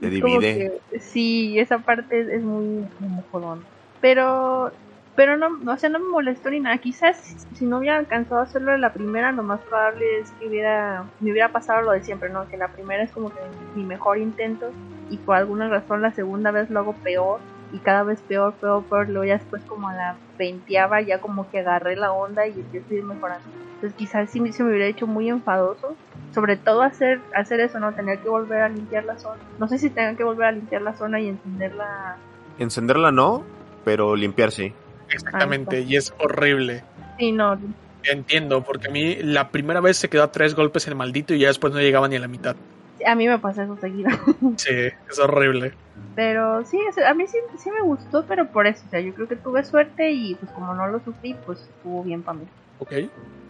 Te 0.00 0.08
divide. 0.10 0.70
que- 0.90 1.00
sí, 1.00 1.58
esa 1.58 1.78
parte 1.80 2.20
es, 2.20 2.28
es 2.28 2.42
muy, 2.42 2.64
muy 2.98 3.24
jodón. 3.30 3.68
Pero, 4.00 4.72
pero 5.16 5.36
no, 5.36 5.48
o 5.70 5.76
sea, 5.76 5.90
no 5.90 5.98
me 6.00 6.08
molestó 6.08 6.50
ni 6.50 6.60
nada. 6.60 6.78
Quizás 6.78 7.46
si 7.54 7.64
no 7.66 7.78
hubiera 7.78 7.98
alcanzado 7.98 8.40
a 8.40 8.44
hacerlo 8.44 8.74
en 8.74 8.80
la 8.80 8.92
primera, 8.92 9.32
lo 9.32 9.42
más 9.42 9.60
probable 9.60 10.18
es 10.18 10.30
que 10.32 10.48
hubiera, 10.48 11.04
me 11.20 11.30
hubiera 11.30 11.50
pasado 11.50 11.82
lo 11.82 11.92
de 11.92 12.02
siempre, 12.02 12.30
¿no? 12.30 12.48
Que 12.48 12.56
la 12.56 12.68
primera 12.68 13.02
es 13.02 13.10
como 13.12 13.30
que 13.30 13.40
mi 13.74 13.84
mejor 13.84 14.18
intento 14.18 14.70
y 15.10 15.18
por 15.18 15.36
alguna 15.36 15.68
razón 15.68 16.02
la 16.02 16.12
segunda 16.12 16.50
vez 16.50 16.70
lo 16.70 16.80
hago 16.80 16.94
peor 16.94 17.40
y 17.72 17.78
cada 17.78 18.02
vez 18.02 18.20
peor, 18.22 18.54
peor, 18.54 18.82
peor. 18.84 19.08
Luego 19.08 19.24
ya 19.24 19.38
después 19.38 19.62
como 19.64 19.88
a 19.88 19.94
la 19.94 20.16
veinteava 20.38 21.00
ya 21.00 21.20
como 21.20 21.48
que 21.50 21.60
agarré 21.60 21.96
la 21.96 22.12
onda 22.12 22.46
y 22.46 22.52
empiezo 22.52 22.86
a 22.90 22.94
ir 22.94 23.04
mejorando. 23.04 23.48
Entonces 23.74 23.94
quizás 23.96 24.30
sí 24.30 24.52
se 24.52 24.62
me 24.62 24.70
hubiera 24.70 24.86
hecho 24.86 25.06
muy 25.06 25.28
enfadoso 25.28 25.96
sobre 26.34 26.56
todo 26.56 26.82
hacer 26.82 27.20
hacer 27.32 27.60
eso, 27.60 27.78
¿no? 27.78 27.92
Tener 27.94 28.18
que 28.18 28.28
volver 28.28 28.62
a 28.62 28.68
limpiar 28.68 29.04
la 29.04 29.16
zona. 29.16 29.40
No 29.60 29.68
sé 29.68 29.78
si 29.78 29.88
tengan 29.88 30.16
que 30.16 30.24
volver 30.24 30.46
a 30.48 30.52
limpiar 30.52 30.82
la 30.82 30.94
zona 30.94 31.20
y 31.20 31.28
encenderla. 31.28 32.16
Encenderla 32.58 33.12
no, 33.12 33.44
pero 33.84 34.16
limpiar 34.16 34.50
sí. 34.50 34.74
Exactamente, 35.10 35.80
y 35.80 35.96
es 35.96 36.12
horrible. 36.18 36.82
Sí, 37.18 37.32
no. 37.32 37.58
Entiendo, 38.04 38.62
porque 38.62 38.88
a 38.88 38.90
mí 38.90 39.16
la 39.16 39.48
primera 39.48 39.80
vez 39.80 39.96
se 39.96 40.08
quedó 40.08 40.24
a 40.24 40.32
tres 40.32 40.54
golpes 40.54 40.86
el 40.88 40.94
maldito 40.94 41.34
y 41.34 41.40
ya 41.40 41.48
después 41.48 41.72
no 41.72 41.80
llegaba 41.80 42.08
ni 42.08 42.16
a 42.16 42.20
la 42.20 42.28
mitad. 42.28 42.56
A 43.06 43.14
mí 43.14 43.26
me 43.26 43.38
pasa 43.38 43.64
eso 43.64 43.76
seguido. 43.80 44.10
Sí, 44.56 44.70
es 45.10 45.18
horrible. 45.18 45.72
Pero 46.14 46.64
sí, 46.64 46.78
a 47.04 47.14
mí 47.14 47.26
sí, 47.26 47.38
sí 47.58 47.70
me 47.70 47.82
gustó, 47.82 48.24
pero 48.26 48.48
por 48.48 48.66
eso, 48.66 48.84
o 48.86 48.90
sea, 48.90 49.00
yo 49.00 49.14
creo 49.14 49.28
que 49.28 49.36
tuve 49.36 49.64
suerte 49.64 50.10
y 50.12 50.34
pues 50.34 50.50
como 50.52 50.74
no 50.74 50.86
lo 50.88 51.00
sufrí, 51.00 51.34
pues 51.46 51.60
estuvo 51.60 52.02
bien 52.02 52.22
para 52.22 52.38
mí. 52.38 52.46
Ok. 52.78 52.92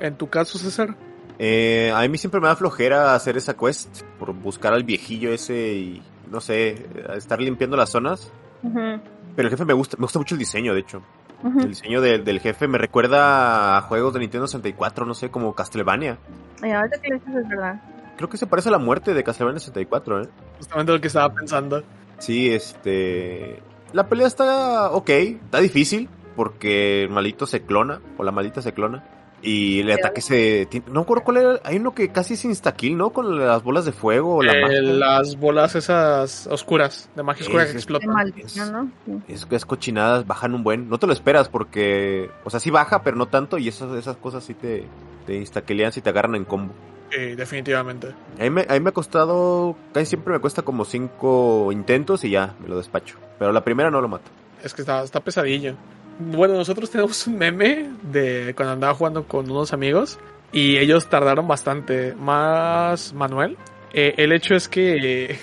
En 0.00 0.16
tu 0.16 0.28
caso, 0.28 0.58
César. 0.58 0.94
Eh, 1.39 1.92
a 1.94 2.07
mí 2.08 2.16
siempre 2.16 2.41
me 2.41 2.47
da 2.47 2.57
flojera 2.57 3.15
hacer 3.15 3.36
esa 3.36 3.57
quest 3.57 4.02
por 4.18 4.33
buscar 4.33 4.73
al 4.73 4.84
viejillo 4.84 5.33
ese 5.33 5.74
y 5.74 6.02
no 6.31 6.41
sé, 6.41 6.86
estar 7.16 7.41
limpiando 7.41 7.76
las 7.76 7.91
zonas. 7.91 8.33
Pero 8.62 9.49
el 9.49 9.50
jefe 9.50 9.65
me 9.65 9.73
gusta, 9.73 9.97
me 9.99 10.02
gusta 10.02 10.18
mucho 10.18 10.34
el 10.34 10.39
diseño, 10.39 10.74
de 10.74 10.81
hecho. 10.81 11.02
El 11.44 11.68
diseño 11.68 12.00
del- 12.00 12.24
del 12.24 12.40
jefe 12.40 12.66
me 12.68 12.78
recuerda 12.78 13.76
a 13.76 13.81
juegos 13.82 14.14
de 14.14 14.20
Nintendo 14.20 14.47
64, 14.47 15.05
no 15.05 15.14
sé, 15.14 15.31
como 15.31 15.55
Castlevania. 15.55 16.18
Y 16.62 16.70
ahorita 16.70 16.98
que 17.00 17.08
lo 17.10 17.14
dices 17.16 17.34
es 17.36 17.48
verdad. 17.48 17.82
Creo 18.16 18.28
que 18.31 18.36
se 18.39 18.47
parece 18.47 18.68
a 18.70 18.73
la 18.73 18.78
muerte 18.78 19.12
de 19.12 19.23
Castlevania 19.24 19.58
64, 19.60 20.23
¿eh? 20.23 20.28
Justamente 20.58 20.92
lo 20.92 21.00
que 21.00 21.08
estaba 21.08 21.34
pensando. 21.34 21.82
Sí, 22.18 22.50
este... 22.50 23.60
La 23.92 24.08
pelea 24.08 24.26
está 24.26 24.90
ok, 24.92 25.10
está 25.10 25.60
difícil, 25.60 26.08
porque 26.34 27.02
el 27.05 27.10
malito 27.10 27.47
se 27.47 27.62
clona, 27.62 28.00
o 28.16 28.24
la 28.24 28.32
maldita 28.32 28.62
se 28.62 28.73
clona. 28.73 29.05
Y 29.47 29.81
el 29.81 29.90
ataque 29.92 30.23
se... 30.23 30.66
No 30.90 31.00
recuerdo 31.00 31.23
cuál 31.24 31.36
era... 31.36 31.60
Hay 31.64 31.76
uno 31.76 31.94
que 31.94 32.10
casi 32.10 32.32
es 32.32 32.44
insta-kill, 32.47 32.97
¿no? 32.97 33.10
Con 33.10 33.39
las 33.39 33.62
bolas 33.62 33.84
de 33.84 33.92
fuego 33.92 34.36
o 34.36 34.42
la 34.42 34.55
Eh, 34.55 34.62
magia. 34.62 34.81
las 34.82 35.36
bolas 35.39 35.74
esas 35.74 36.47
oscuras, 36.47 37.10
de 37.14 37.23
magia 37.23 37.44
oscura 37.44 37.66
que 37.66 37.73
explotan. 37.73 38.08
maldición, 38.10 38.73
¿no? 38.73 38.90
Sí. 39.05 39.32
Es 39.34 39.44
que 39.44 39.56
es 39.56 39.66
cochinadas, 39.66 40.26
bajan 40.26 40.55
un 40.55 40.64
buen. 40.64 40.89
No 40.89 40.98
te 40.98 41.06
lo 41.06 41.12
esperas 41.12 41.50
porque... 41.50 42.31
O 42.44 42.48
sea, 42.50 42.58
sí 42.58 42.70
baja, 42.70 43.02
pero 43.02 43.16
no 43.18 43.26
tanto. 43.26 43.58
Y 43.58 43.68
esas, 43.68 43.92
esas 43.97 44.16
cosas 44.16 44.42
sí 44.44 44.55
te, 44.55 44.86
te 45.26 45.34
insta-killean 45.34 45.92
si 45.92 46.00
te 46.00 46.08
agarran 46.08 46.36
en 46.36 46.44
combo. 46.47 46.73
Sí, 47.10 47.34
definitivamente. 47.34 48.14
A 48.40 48.42
mí, 48.44 48.50
me, 48.50 48.62
a 48.66 48.73
mí 48.73 48.81
me 48.81 48.89
ha 48.89 48.92
costado... 48.92 49.76
Casi 49.92 50.06
siempre 50.06 50.32
me 50.32 50.39
cuesta 50.40 50.62
como 50.62 50.86
cinco 50.86 51.70
intentos 51.70 52.24
y 52.24 52.31
ya, 52.31 52.55
me 52.60 52.68
lo 52.68 52.78
despacho. 52.78 53.18
Pero 53.39 53.52
la 53.52 53.62
primera 53.62 53.90
no 53.90 54.00
lo 54.00 54.08
mato. 54.08 54.31
Es 54.62 54.73
que 54.73 54.81
está, 54.81 55.02
está 55.05 55.20
pesadillo. 55.20 55.74
Bueno, 56.18 56.55
nosotros 56.55 56.91
tenemos 56.91 57.26
un 57.26 57.39
meme 57.39 57.91
de 58.02 58.52
cuando 58.57 58.73
andaba 58.75 58.94
jugando 58.94 59.25
con 59.25 59.51
unos 59.51 59.73
amigos 59.73 60.18
y 60.52 60.76
ellos 60.76 61.09
tardaron 61.09 61.49
bastante. 61.49 62.15
Más 62.15 63.12
Manuel. 63.12 63.57
Eh, 63.93 64.15
el 64.18 64.33
hecho 64.33 64.55
es 64.55 64.68
que 64.68 65.31
eh, 65.33 65.39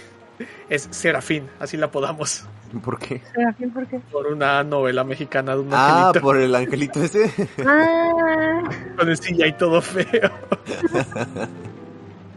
es 0.70 0.88
Serafín, 0.92 1.48
así 1.60 1.78
la 1.78 1.92
podamos, 1.92 2.46
¿Por 2.80 2.98
qué? 3.00 3.22
Serafín, 3.34 3.72
¿por 3.72 3.86
qué? 3.88 4.00
por 4.12 4.28
una 4.28 4.64
novela 4.64 5.04
mexicana 5.04 5.56
de 5.56 5.62
un 5.62 5.70
Ah, 5.74 6.08
angelito 6.08 6.22
por 6.22 6.38
el 6.38 6.56
angelito 6.56 7.04
ese. 7.04 7.32
Ah, 7.66 8.62
con 8.98 9.10
el 9.10 9.18
y 9.48 9.54
todo 9.54 9.82
feo. 9.82 10.32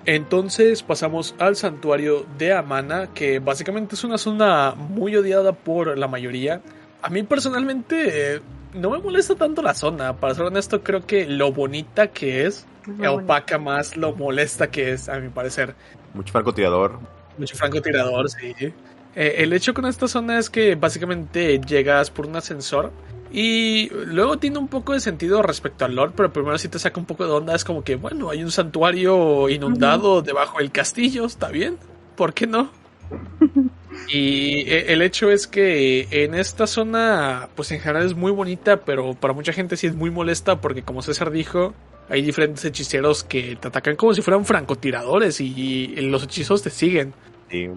Entonces 0.07 0.83
pasamos 0.83 1.35
al 1.39 1.57
santuario 1.57 2.27
de 2.37 2.53
Amana, 2.53 3.09
que 3.15 3.39
básicamente 3.39 3.95
es 3.95 4.05
una 4.05 4.19
zona 4.19 4.75
muy 4.77 5.17
odiada 5.17 5.53
por 5.53 5.97
la 5.97 6.09
mayoría. 6.09 6.61
A 7.05 7.10
mí 7.10 7.23
personalmente 7.23 8.36
eh, 8.36 8.41
no 8.73 8.89
me 8.89 8.99
molesta 8.99 9.34
tanto 9.34 9.60
la 9.60 9.74
zona, 9.74 10.16
para 10.16 10.34
ser 10.34 10.47
honesto 10.47 10.83
creo 10.83 11.05
que 11.05 11.26
lo 11.26 11.52
bonita 11.52 12.07
que 12.07 12.47
es 12.47 12.66
muy 12.86 13.07
opaca 13.07 13.58
más 13.58 13.99
lo 13.99 14.16
molesta 14.16 14.70
que 14.70 14.92
es, 14.92 15.10
a 15.10 15.20
mi 15.20 15.28
parecer. 15.28 15.74
Mucho 16.15 16.33
francotirador. 16.33 16.99
Mucho 17.36 17.57
francotirador, 17.57 18.31
sí. 18.31 18.55
Eh, 18.58 19.34
el 19.36 19.52
hecho 19.52 19.74
con 19.74 19.84
esta 19.84 20.08
zona 20.08 20.39
es 20.39 20.49
que 20.49 20.76
básicamente 20.76 21.60
llegas 21.60 22.10
por 22.10 22.24
un 22.24 22.36
ascensor 22.36 22.91
y 23.31 23.91
luego 24.07 24.39
tiene 24.39 24.57
un 24.57 24.68
poco 24.68 24.94
de 24.94 25.00
sentido 25.00 25.42
respecto 25.42 25.84
al 25.84 25.94
lore, 25.94 26.15
pero 26.16 26.33
primero 26.33 26.57
sí 26.57 26.68
te 26.68 26.78
saca 26.78 26.99
un 26.99 27.05
poco 27.05 27.26
de 27.26 27.33
onda. 27.33 27.55
Es 27.55 27.66
como 27.66 27.84
que, 27.84 27.97
bueno, 27.97 28.31
hay 28.31 28.42
un 28.42 28.50
santuario 28.50 29.50
inundado 29.50 30.23
debajo 30.23 30.57
del 30.57 30.73
castillo, 30.73 31.26
¿está 31.26 31.49
bien? 31.50 31.76
¿Por 32.16 32.33
qué 32.33 32.47
no? 32.47 32.70
Y 34.09 34.61
eh, 34.71 34.93
el 34.93 35.03
hecho 35.03 35.31
es 35.31 35.47
que 35.47 36.09
en 36.11 36.35
esta 36.35 36.67
zona, 36.67 37.49
pues 37.55 37.73
en 37.73 37.81
general 37.81 38.07
es 38.07 38.15
muy 38.15 38.33
bonita, 38.33 38.85
pero 38.85 39.15
para 39.15 39.35
mucha 39.35 39.53
gente 39.53 39.77
sí 39.77 39.87
es 39.87 39.95
muy 39.95 40.11
molesta 40.11 40.61
porque 40.61 40.83
como 40.83 41.03
César 41.03 41.31
dijo, 41.31 41.75
hay 42.09 42.23
diferentes 42.23 42.65
hechiceros 42.65 43.25
que 43.25 43.57
te 43.57 43.69
atacan 43.69 43.97
como 43.97 44.15
si 44.15 44.23
fueran 44.23 44.45
francotiradores 44.45 45.41
y 45.41 45.95
los 46.03 46.25
hechizos 46.25 46.63
te 46.63 46.71
siguen 46.71 47.15
Y, 47.51 47.69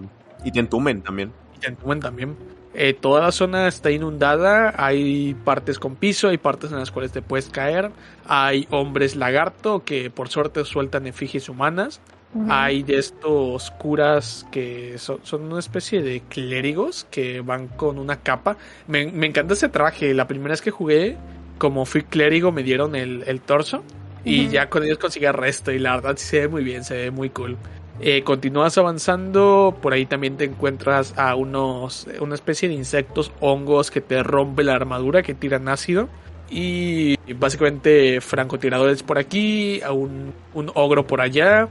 y 0.44 0.52
te 0.52 0.60
entumen 0.60 1.02
también. 1.02 1.32
y 1.56 1.60
te 1.60 1.68
entumen 1.68 2.00
también. 2.00 2.36
Eh, 2.74 2.92
toda 2.94 3.22
la 3.22 3.32
zona 3.32 3.66
está 3.66 3.90
inundada, 3.90 4.74
hay 4.76 5.34
partes 5.34 5.78
con 5.78 5.96
piso, 5.96 6.28
hay 6.28 6.38
partes 6.38 6.70
en 6.70 6.78
las 6.78 6.90
cuales 6.90 7.10
te 7.10 7.22
puedes 7.22 7.48
caer, 7.48 7.90
hay 8.26 8.68
hombres 8.70 9.16
lagarto 9.16 9.82
que 9.84 10.10
por 10.10 10.28
suerte 10.28 10.64
sueltan 10.64 11.06
efigies 11.06 11.48
humanas, 11.48 12.00
Hay 12.48 12.82
de 12.82 12.98
estos 12.98 13.70
curas 13.72 14.46
que 14.52 14.98
son, 14.98 15.20
son 15.22 15.44
una 15.44 15.60
especie 15.60 16.02
de 16.02 16.20
clérigos 16.28 17.06
que 17.10 17.40
van 17.40 17.68
con 17.68 17.98
una 17.98 18.16
capa. 18.16 18.56
Me, 18.86 19.06
me 19.06 19.26
encanta 19.26 19.54
ese 19.54 19.68
traje, 19.68 20.12
la 20.12 20.28
primera 20.28 20.50
vez 20.50 20.60
que 20.60 20.70
jugué, 20.70 21.16
como 21.56 21.84
fui 21.86 22.02
clérigo 22.02 22.52
me 22.52 22.62
dieron 22.62 22.94
el, 22.94 23.24
el 23.26 23.40
torso 23.40 23.82
y 24.24 24.48
ya 24.48 24.68
con 24.68 24.84
ellos 24.84 24.98
conseguí 24.98 25.26
el 25.26 25.34
resto 25.34 25.72
y 25.72 25.78
la 25.78 25.96
verdad 25.96 26.14
sí 26.16 26.26
se 26.26 26.40
ve 26.40 26.48
muy 26.48 26.64
bien, 26.64 26.84
se 26.84 26.94
ve 26.94 27.10
muy 27.10 27.30
cool. 27.30 27.56
Eh, 28.00 28.22
continúas 28.22 28.78
avanzando, 28.78 29.76
por 29.82 29.92
ahí 29.92 30.06
también 30.06 30.36
te 30.36 30.44
encuentras 30.44 31.14
a 31.16 31.34
unos, 31.34 32.06
una 32.20 32.34
especie 32.36 32.68
de 32.68 32.74
insectos, 32.74 33.32
hongos 33.40 33.90
que 33.90 34.00
te 34.00 34.22
rompe 34.22 34.62
la 34.62 34.74
armadura, 34.74 35.22
que 35.22 35.34
tiran 35.34 35.68
ácido. 35.68 36.08
Y 36.50 37.16
básicamente 37.34 38.20
francotiradores 38.20 39.02
por 39.02 39.18
aquí, 39.18 39.82
a 39.82 39.92
un, 39.92 40.32
un 40.54 40.70
ogro 40.74 41.06
por 41.06 41.20
allá. 41.20 41.68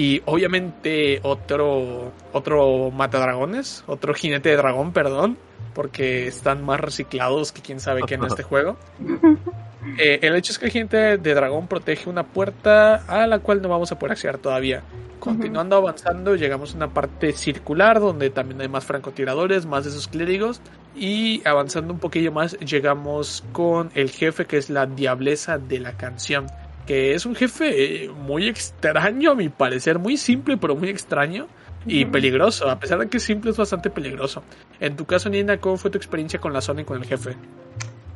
Y 0.00 0.22
obviamente 0.24 1.20
otro, 1.24 2.10
otro 2.32 2.90
matadragones, 2.90 3.84
otro 3.86 4.14
jinete 4.14 4.48
de 4.48 4.56
dragón, 4.56 4.94
perdón, 4.94 5.36
porque 5.74 6.26
están 6.26 6.64
más 6.64 6.80
reciclados 6.80 7.52
que 7.52 7.60
quién 7.60 7.80
sabe 7.80 8.00
qué 8.06 8.14
en 8.14 8.24
este 8.24 8.42
juego. 8.50 8.78
Eh, 9.98 10.18
el 10.22 10.36
hecho 10.36 10.52
es 10.52 10.58
que 10.58 10.66
el 10.66 10.72
jinete 10.72 11.16
de 11.16 11.34
dragón 11.34 11.66
protege 11.66 12.10
una 12.10 12.22
puerta 12.22 12.96
a 13.08 13.26
la 13.26 13.38
cual 13.38 13.62
no 13.62 13.70
vamos 13.70 13.90
a 13.90 13.98
poder 13.98 14.12
acceder 14.12 14.36
todavía. 14.36 14.82
Continuando 15.18 15.74
avanzando, 15.74 16.36
llegamos 16.36 16.74
a 16.74 16.76
una 16.76 16.88
parte 16.88 17.32
circular 17.32 17.98
donde 17.98 18.28
también 18.28 18.60
hay 18.60 18.68
más 18.68 18.84
francotiradores, 18.84 19.64
más 19.64 19.84
de 19.84 19.90
esos 19.90 20.06
clérigos. 20.06 20.60
Y 20.94 21.42
avanzando 21.48 21.94
un 21.94 21.98
poquillo 21.98 22.30
más, 22.30 22.58
llegamos 22.58 23.42
con 23.52 23.90
el 23.94 24.10
jefe 24.10 24.44
que 24.44 24.58
es 24.58 24.68
la 24.68 24.84
diableza 24.84 25.56
de 25.56 25.80
la 25.80 25.96
canción. 25.96 26.46
Que 26.86 27.14
es 27.14 27.26
un 27.26 27.34
jefe 27.34 28.04
eh, 28.04 28.08
muy 28.08 28.48
extraño 28.48 29.30
a 29.32 29.34
mi 29.34 29.48
parecer, 29.48 29.98
muy 29.98 30.16
simple 30.16 30.56
pero 30.56 30.74
muy 30.74 30.88
extraño 30.88 31.46
y 31.86 32.04
peligroso. 32.04 32.68
A 32.68 32.78
pesar 32.78 32.98
de 32.98 33.08
que 33.08 33.16
es 33.18 33.22
simple, 33.22 33.50
es 33.52 33.56
bastante 33.56 33.88
peligroso. 33.90 34.42
En 34.80 34.96
tu 34.96 35.04
caso, 35.06 35.30
Nina, 35.30 35.56
¿cómo 35.58 35.76
fue 35.76 35.90
tu 35.90 35.98
experiencia 35.98 36.38
con 36.40 36.52
la 36.52 36.60
zona 36.60 36.82
y 36.82 36.84
con 36.84 36.98
el 36.98 37.04
jefe? 37.06 37.36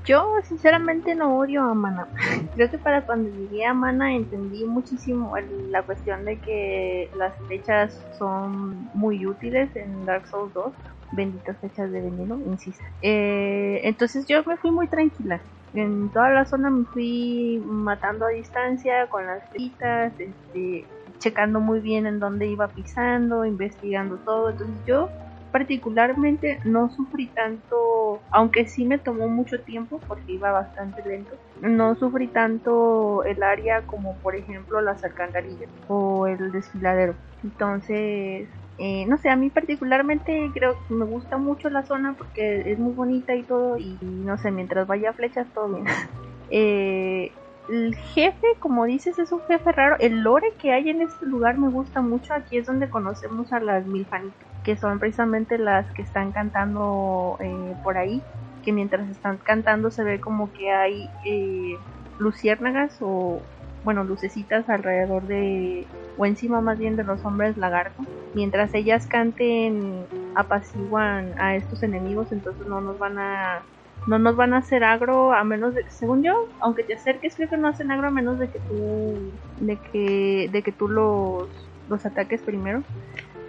Yo 0.07 0.23
sinceramente 0.47 1.15
no 1.15 1.39
odio 1.39 1.63
a 1.63 1.73
Mana. 1.73 2.07
Creo 2.57 2.71
que 2.71 2.77
para 2.77 3.03
cuando 3.07 3.31
llegué 3.31 3.65
a 3.65 3.73
Mana 3.73 4.15
entendí 4.15 4.65
muchísimo 4.65 5.37
el- 5.39 5.73
la 5.73 5.83
cuestión 5.83 6.25
de 6.27 6.39
que 6.41 7.09
las 7.17 7.33
flechas 7.47 7.99
son 8.19 8.91
muy 8.93 9.25
útiles 9.25 9.75
en 9.77 10.05
Dark 10.05 10.27
Souls 10.29 10.53
2. 10.53 10.73
Benditas 11.13 11.57
flechas 11.59 11.91
de 11.91 12.01
veneno, 12.03 12.39
insisto. 12.47 12.83
Eh, 13.01 13.81
entonces 13.85 14.27
yo 14.27 14.43
me 14.45 14.57
fui 14.59 14.71
muy 14.73 14.89
tranquila. 14.89 15.41
En 15.75 16.09
toda 16.11 16.31
la 16.31 16.45
zona 16.45 16.71
me 16.71 16.85
fui 16.87 17.61
matando 17.65 18.27
a 18.27 18.31
distancia 18.31 19.09
con 19.09 19.27
las 19.27 19.43
flechitas, 19.51 20.13
este, 20.19 20.87
checando 21.19 21.59
muy 21.59 21.81
bien 21.81 22.07
en 22.07 22.21
dónde 22.21 22.47
iba 22.47 22.69
pisando, 22.69 23.45
investigando 23.45 24.17
todo. 24.19 24.51
Entonces 24.51 24.77
yo 24.87 25.09
particularmente 25.55 26.59
no 26.65 26.91
sufrí 26.91 27.29
tanto, 27.29 28.21
aunque 28.33 28.67
sí 28.67 28.85
me 28.85 28.99
tomó 28.99 29.29
mucho 29.29 29.61
tiempo 29.61 30.01
porque 30.09 30.33
iba 30.33 30.51
bastante 30.51 31.09
lento, 31.09 31.37
no 31.61 31.95
sufrí 31.95 32.27
tanto 32.27 33.23
el 33.23 33.41
área 33.41 33.83
como 33.83 34.17
por 34.19 34.35
ejemplo 34.35 34.81
las 34.81 35.05
alcantarillas 35.05 35.71
o 35.87 36.27
el 36.27 36.51
desfiladero. 36.51 37.15
Entonces, 37.45 38.49
eh, 38.79 39.07
no 39.07 39.19
sé, 39.19 39.29
a 39.29 39.37
mí 39.37 39.51
particularmente 39.51 40.51
creo 40.53 40.75
que 40.89 40.95
me 40.95 41.05
gusta 41.05 41.37
mucho 41.37 41.71
la 41.71 41.85
zona 41.85 42.15
porque 42.19 42.73
es 42.73 42.79
muy 42.79 42.93
bonita 42.93 43.35
y 43.35 43.43
todo 43.43 43.79
y 43.79 43.97
no 44.03 44.37
sé, 44.39 44.51
mientras 44.51 44.87
vaya 44.87 45.11
a 45.11 45.13
flechas 45.13 45.47
todo 45.55 45.69
bien. 45.69 45.87
Eh, 46.51 47.33
el 47.69 47.95
jefe, 47.97 48.47
como 48.61 48.85
dices, 48.85 49.19
es 49.19 49.33
un 49.33 49.41
jefe 49.49 49.73
raro. 49.73 49.97
El 49.99 50.23
lore 50.23 50.53
que 50.59 50.73
hay 50.73 50.91
en 50.91 51.01
este 51.01 51.27
lugar 51.27 51.57
me 51.57 51.71
gusta 51.71 52.01
mucho. 52.01 52.35
Aquí 52.35 52.59
es 52.59 52.67
donde 52.67 52.91
conocemos 52.91 53.53
a 53.53 53.61
las 53.61 53.87
milfanitas, 53.87 54.47
que 54.63 54.77
son 54.77 54.99
precisamente 54.99 55.59
las 55.59 55.91
que 55.93 56.03
están 56.03 56.33
cantando 56.33 57.39
eh, 57.41 57.75
por 57.83 57.97
ahí. 57.97 58.23
Que 58.63 58.73
mientras 58.73 59.09
están 59.09 59.39
cantando 59.39 59.91
se 59.91 60.05
ve 60.05 60.21
como 60.21 60.53
que 60.53 60.71
hay 60.71 61.11
eh, 61.25 61.77
luciérnagas 62.19 62.99
o, 63.01 63.41
bueno, 63.85 64.03
lucecitas 64.03 64.69
alrededor 64.69 65.23
de, 65.27 65.87
o 66.17 66.27
encima 66.27 66.61
más 66.61 66.79
bien 66.79 66.97
de 66.97 67.05
los 67.05 67.25
hombres 67.25 67.57
lagarto. 67.57 68.03
Mientras 68.35 68.75
ellas 68.75 69.07
canten, 69.07 70.07
apaciguan 70.35 71.35
a 71.39 71.55
estos 71.55 71.83
enemigos, 71.83 72.33
entonces 72.33 72.67
no 72.67 72.81
nos 72.81 72.99
van 72.99 73.19
a 73.19 73.63
no 74.07 74.19
nos 74.19 74.37
van 74.37 74.53
a 74.53 74.59
hacer 74.59 74.85
agro 74.85 75.33
a 75.33 75.45
menos 75.45 75.75
de 75.75 75.89
según 75.89 76.23
yo 76.23 76.49
aunque 76.61 76.83
te 76.83 76.93
acerques 76.93 77.37
creo 77.37 77.49
que 77.49 77.57
no 77.57 77.69
hacen 77.69 77.91
agro 77.91 78.09
a 78.09 78.11
menos 78.11 78.39
de 78.39 78.51
que 78.51 78.59
tú 78.59 79.33
de 79.61 79.77
que 79.77 80.51
de 80.53 80.63
que 80.63 80.73
tú 80.73 80.89
los 80.89 81.49
los 81.89 82.05
ataques 82.05 82.43
primero 82.43 82.83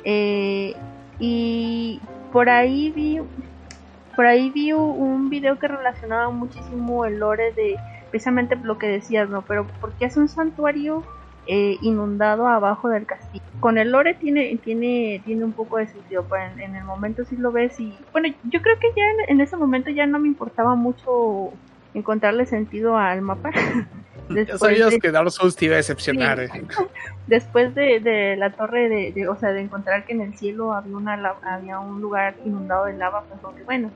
Eh, 0.06 0.76
y 1.20 2.00
por 2.32 2.48
ahí 2.48 2.92
vi 2.92 3.20
por 4.16 4.28
ahí 4.28 4.50
vi 4.52 4.72
un 4.72 5.30
video 5.30 5.58
que 5.58 5.68
relacionaba 5.68 6.30
muchísimo 6.30 7.06
el 7.06 7.20
lore 7.20 7.52
de 7.54 7.76
precisamente 8.16 8.56
lo 8.56 8.78
que 8.78 8.88
decías, 8.88 9.30
¿no? 9.30 9.42
Pero 9.42 9.68
¿por 9.82 9.92
qué 9.92 10.06
es 10.06 10.16
un 10.16 10.30
santuario 10.30 11.04
eh, 11.48 11.76
inundado 11.82 12.48
abajo 12.48 12.88
del 12.88 13.06
castillo? 13.06 13.44
Con 13.60 13.78
el 13.78 13.92
lore 13.92 14.14
tiene 14.14 14.58
tiene 14.64 15.22
tiene 15.26 15.44
un 15.44 15.52
poco 15.52 15.80
de 15.80 15.88
sentido, 15.88 16.26
pero 16.30 16.44
en, 16.58 16.76
el 16.78 16.86
momento 16.86 17.26
sí 17.26 17.36
lo 17.36 17.52
ves 17.52 17.78
y 17.78 17.94
bueno, 18.14 18.30
yo 18.46 18.62
creo 18.62 18.80
que 18.80 18.88
ya 18.96 19.04
en, 19.28 19.42
ese 19.42 19.58
momento 19.58 19.90
ya 19.90 20.06
no 20.06 20.18
me 20.18 20.30
importaba 20.30 20.76
mucho 20.76 21.52
encontrarle 21.94 22.46
sentido 22.46 22.96
al 22.96 23.22
mapa. 23.22 23.52
ya 24.30 24.58
sabías 24.58 24.96
que 24.98 25.12
Dark 25.12 25.30
Souls 25.30 25.58
te 25.58 25.66
iba 25.66 25.74
a 25.74 25.78
decepcionar. 25.78 26.40
Eh. 26.40 26.50
Después 27.28 27.76
de, 27.76 28.38
la 28.38 28.52
torre 28.52 28.88
de, 28.88 29.28
o 29.28 29.36
sea, 29.36 29.52
de 29.52 29.60
encontrar 29.60 30.06
que 30.06 30.14
en 30.14 30.22
el 30.22 30.38
cielo 30.38 30.72
había 30.72 30.96
una 30.96 31.16
había 31.44 31.80
un 31.80 32.00
lugar 32.00 32.36
inundado 32.46 32.86
de 32.86 32.94
lava, 32.94 33.26
pues 33.26 33.66
bueno, 33.66 33.92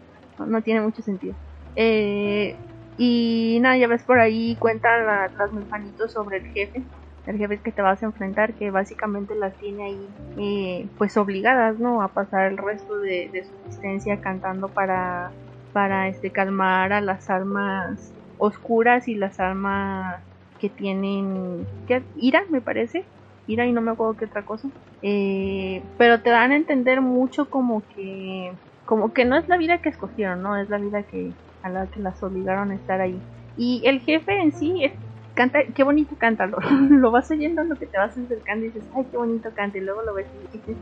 no, 0.46 0.62
tiene 0.62 0.82
mucho 0.82 1.02
sentido. 1.04 1.36
Eh, 1.78 2.58
y 3.02 3.60
nada, 3.62 3.78
ya 3.78 3.88
ves 3.88 4.04
por 4.04 4.20
ahí 4.20 4.58
cuentan 4.60 5.06
las 5.06 5.54
mefanitos 5.54 6.12
sobre 6.12 6.40
el 6.40 6.48
jefe, 6.48 6.84
el 7.28 7.38
jefe 7.38 7.58
que 7.60 7.72
te 7.72 7.82
vas 7.82 8.04
a 8.04 8.08
enfrentar, 8.08 8.56
que 8.56 8.72
básicamente 8.72 9.36
las 9.36 9.54
tiene 9.56 9.86
ahí 9.86 10.10
eh, 10.38 10.86
pues 10.98 11.16
obligadas, 11.16 11.80
¿no? 11.80 12.02
A 12.02 12.10
pasar 12.10 12.52
el 12.52 12.58
resto 12.58 13.00
de, 13.00 13.30
su 13.32 13.56
existencia 13.68 14.20
cantando 14.20 14.68
para, 14.68 15.32
para 15.72 16.10
este, 16.10 16.30
calmar 16.30 16.92
a 16.92 17.00
las 17.00 17.30
almas 17.30 18.12
oscuras 18.38 19.08
y 19.08 19.16
las 19.16 19.40
almas 19.40 20.22
que 20.60 20.68
tienen 20.68 21.66
¿qué? 21.88 22.04
ira, 22.18 22.44
me 22.50 22.60
parece. 22.60 23.06
Ira 23.48 23.66
y 23.66 23.72
no 23.72 23.80
me 23.80 23.92
acuerdo 23.92 24.18
qué 24.18 24.26
otra 24.26 24.44
cosa. 24.44 24.68
Eh, 25.02 25.82
pero 25.98 26.20
te 26.20 26.32
dan 26.32 26.52
a 26.52 26.58
entender 26.58 27.00
mucho 27.00 27.50
como 27.50 27.82
que 27.96 28.52
como 28.86 29.14
que 29.14 29.24
no 29.24 29.38
es 29.38 29.48
la 29.48 29.56
vida 29.56 29.78
que 29.78 29.88
escogieron, 29.88 30.42
¿no? 30.42 30.58
Es 30.58 30.68
la 30.68 30.80
vida 30.80 31.04
que 31.04 31.32
a 31.64 31.70
la 31.70 31.88
que 31.88 32.00
las 32.00 32.22
obligaron 32.24 32.72
a 32.72 32.76
estar 32.76 33.02
ahí. 33.02 33.20
Y 33.58 33.82
el 33.86 34.00
jefe 34.00 34.40
en 34.40 34.52
sí 34.52 34.84
es, 34.84 34.94
canta, 35.34 35.60
qué 35.76 35.84
bonito 35.84 36.16
canta, 36.18 36.48
lo, 36.90 37.12
vas 37.12 37.30
oyendo 37.32 37.64
lo 37.64 37.76
que 37.76 37.86
te 37.86 37.98
vas 37.98 38.18
acercando 38.18 38.66
y 38.66 38.70
dices, 38.70 38.88
ay, 38.96 39.06
qué 39.12 39.18
bonito 39.18 39.50
canta, 39.54 39.78
y 39.78 39.82
luego 39.82 40.02
lo 40.04 40.14
ves 40.14 40.28
y 40.54 40.58
dices, 40.58 40.78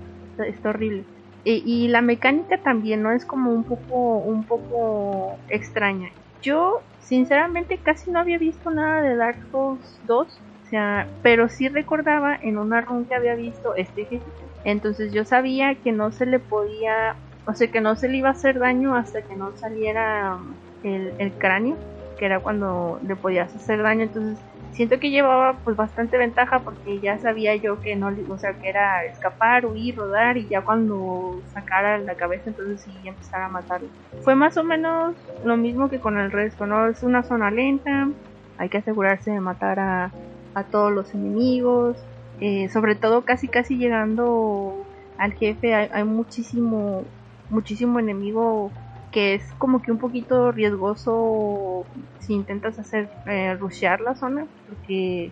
está, 0.48 0.70
horrible. 0.70 1.04
Y 1.44 1.88
la 1.88 2.02
mecánica 2.02 2.58
también, 2.58 3.02
¿no? 3.02 3.12
Es 3.14 3.24
como 3.24 3.54
un 3.54 3.64
poco, 3.64 4.18
un 4.18 4.44
poco 4.44 5.38
extraña. 5.48 6.10
Yo, 6.42 6.82
sinceramente, 7.00 7.78
casi 7.78 8.12
no 8.12 8.20
había 8.20 8.38
visto 8.38 8.70
nada 8.70 9.02
de 9.02 9.16
Dark 9.16 9.38
Souls 9.50 10.02
2, 10.08 10.28
o 10.28 10.70
sea, 10.70 11.08
pero 11.24 11.48
sí 11.48 11.70
recordaba 11.70 12.36
en 12.36 12.58
una 12.58 12.82
run 12.82 13.06
que 13.06 13.16
había 13.16 13.36
visto 13.36 13.76
este 13.76 14.04
jefe. 14.04 14.26
Entonces 14.66 15.14
yo 15.14 15.24
sabía 15.24 15.76
que 15.76 15.94
no 15.94 16.12
se 16.12 16.26
le 16.26 16.40
podía 16.40 17.16
o 17.48 17.54
sea 17.54 17.72
que 17.72 17.80
no 17.80 17.96
se 17.96 18.10
le 18.10 18.18
iba 18.18 18.28
a 18.28 18.34
hacer 18.34 18.60
daño 18.60 18.94
hasta 18.94 19.22
que 19.22 19.36
no 19.38 19.56
saliera 19.56 20.38
el, 20.84 21.32
cráneo, 21.38 21.76
que 22.18 22.26
era 22.26 22.40
cuando 22.40 23.00
le 23.06 23.16
podías 23.16 23.56
hacer 23.56 23.82
daño. 23.82 24.04
Entonces 24.04 24.38
siento 24.72 25.00
que 25.00 25.10
llevaba 25.10 25.58
pues 25.64 25.76
bastante 25.76 26.18
ventaja 26.18 26.60
porque 26.60 27.00
ya 27.00 27.18
sabía 27.18 27.56
yo 27.56 27.80
que 27.82 27.96
no, 27.96 28.12
o 28.30 28.38
sea, 28.38 28.54
que 28.54 28.70
era 28.70 29.06
escapar, 29.06 29.66
huir, 29.66 29.96
rodar 29.96 30.38
y 30.38 30.48
ya 30.48 30.62
cuando 30.62 31.42
sacara 31.54 31.98
la 31.98 32.16
cabeza 32.16 32.44
entonces 32.48 32.82
sí 32.82 32.92
empezar 33.04 33.42
a 33.42 33.50
matarlo. 33.50 33.88
Fue 34.22 34.36
más 34.36 34.58
o 34.58 34.64
menos 34.64 35.16
lo 35.44 35.58
mismo 35.58 35.90
que 35.90 36.00
con 36.00 36.18
el 36.18 36.32
resto, 36.32 36.68
¿no? 36.68 36.88
Es 36.88 37.04
una 37.04 37.24
zona 37.24 37.50
lenta, 37.50 38.10
hay 38.58 38.70
que 38.70 38.78
asegurarse 38.78 39.32
de 39.32 39.40
matar 39.40 39.80
a, 39.80 40.12
a 40.54 40.64
todos 40.64 40.92
los 40.92 41.14
enemigos, 41.14 41.98
eh, 42.40 42.70
sobre 42.70 42.96
todo 42.96 43.26
casi 43.26 43.48
casi 43.48 43.78
llegando 43.78 44.86
al 45.18 45.34
jefe 45.34 45.74
hay 45.74 46.04
muchísimo 46.04 47.04
muchísimo 47.50 48.00
enemigo 48.00 48.72
que 49.18 49.34
es 49.34 49.44
como 49.58 49.82
que 49.82 49.92
un 49.92 49.98
poquito 49.98 50.52
riesgoso 50.52 51.88
si 52.20 52.36
intentas 52.36 52.78
hacer 52.78 53.10
eh, 53.26 53.58
rushear 53.60 54.00
la 54.00 54.14
zona 54.14 54.46
porque 54.70 55.32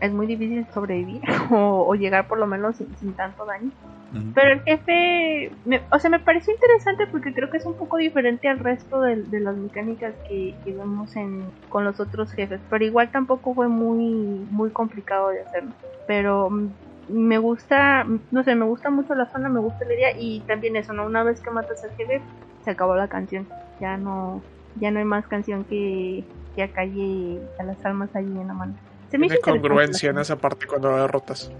es 0.00 0.12
muy 0.12 0.26
difícil 0.26 0.66
sobrevivir 0.74 1.22
o, 1.52 1.94
llegar 1.94 2.26
por 2.26 2.38
lo 2.38 2.48
menos 2.48 2.74
sin, 2.74 3.12
tanto 3.12 3.44
daño. 3.44 3.70
Pero 4.34 4.54
el 4.54 4.62
jefe 4.62 5.52
o 5.92 5.98
sea 6.00 6.10
me 6.10 6.18
pareció 6.18 6.54
interesante 6.54 7.06
porque 7.06 7.32
creo 7.32 7.50
que 7.50 7.58
es 7.58 7.66
un 7.66 7.74
poco 7.74 7.98
diferente 7.98 8.48
al 8.48 8.58
resto 8.58 9.00
de, 9.00 9.24
las 9.38 9.56
mecánicas 9.56 10.12
que, 10.28 10.56
que, 10.64 10.72
vemos 10.72 11.14
en 11.14 11.44
con 11.68 11.84
los 11.84 12.00
otros 12.00 12.32
jefes 12.32 12.60
pero 12.68 12.84
igual 12.84 13.10
tampoco 13.12 13.54
fue 13.54 13.68
muy 13.68 14.44
muy 14.50 14.70
complicado 14.70 15.28
de 15.28 15.42
hacerlo 15.42 15.70
pero 16.08 16.50
me 17.08 17.38
gusta, 17.38 18.06
no 18.30 18.44
sé, 18.44 18.54
me 18.54 18.64
gusta 18.64 18.90
mucho 18.90 19.14
la 19.14 19.30
zona, 19.30 19.48
me 19.48 19.60
gusta 19.60 19.84
la 19.84 19.94
idea 19.94 20.18
y 20.18 20.40
también 20.40 20.76
eso, 20.76 20.92
¿no? 20.92 21.04
Una 21.04 21.22
vez 21.22 21.40
que 21.40 21.50
matas 21.50 21.84
al 21.84 21.94
jefe, 21.96 22.22
se 22.64 22.70
acabó 22.70 22.94
la 22.96 23.08
canción. 23.08 23.46
Ya 23.80 23.96
no, 23.96 24.42
ya 24.80 24.90
no 24.90 24.98
hay 24.98 25.04
más 25.04 25.26
canción 25.26 25.64
que, 25.64 26.24
que 26.54 26.62
acalle 26.62 27.40
a 27.58 27.64
las 27.64 27.84
almas 27.84 28.14
allí 28.14 28.28
en 28.28 28.48
la 28.48 28.54
mano. 28.54 28.74
Se 29.10 29.18
me 29.18 29.28
Tiene 29.28 29.40
congruencia 29.40 30.10
en 30.10 30.18
esa 30.18 30.36
parte 30.36 30.66
cuando 30.66 30.90
la 30.90 31.02
derrotas. 31.02 31.52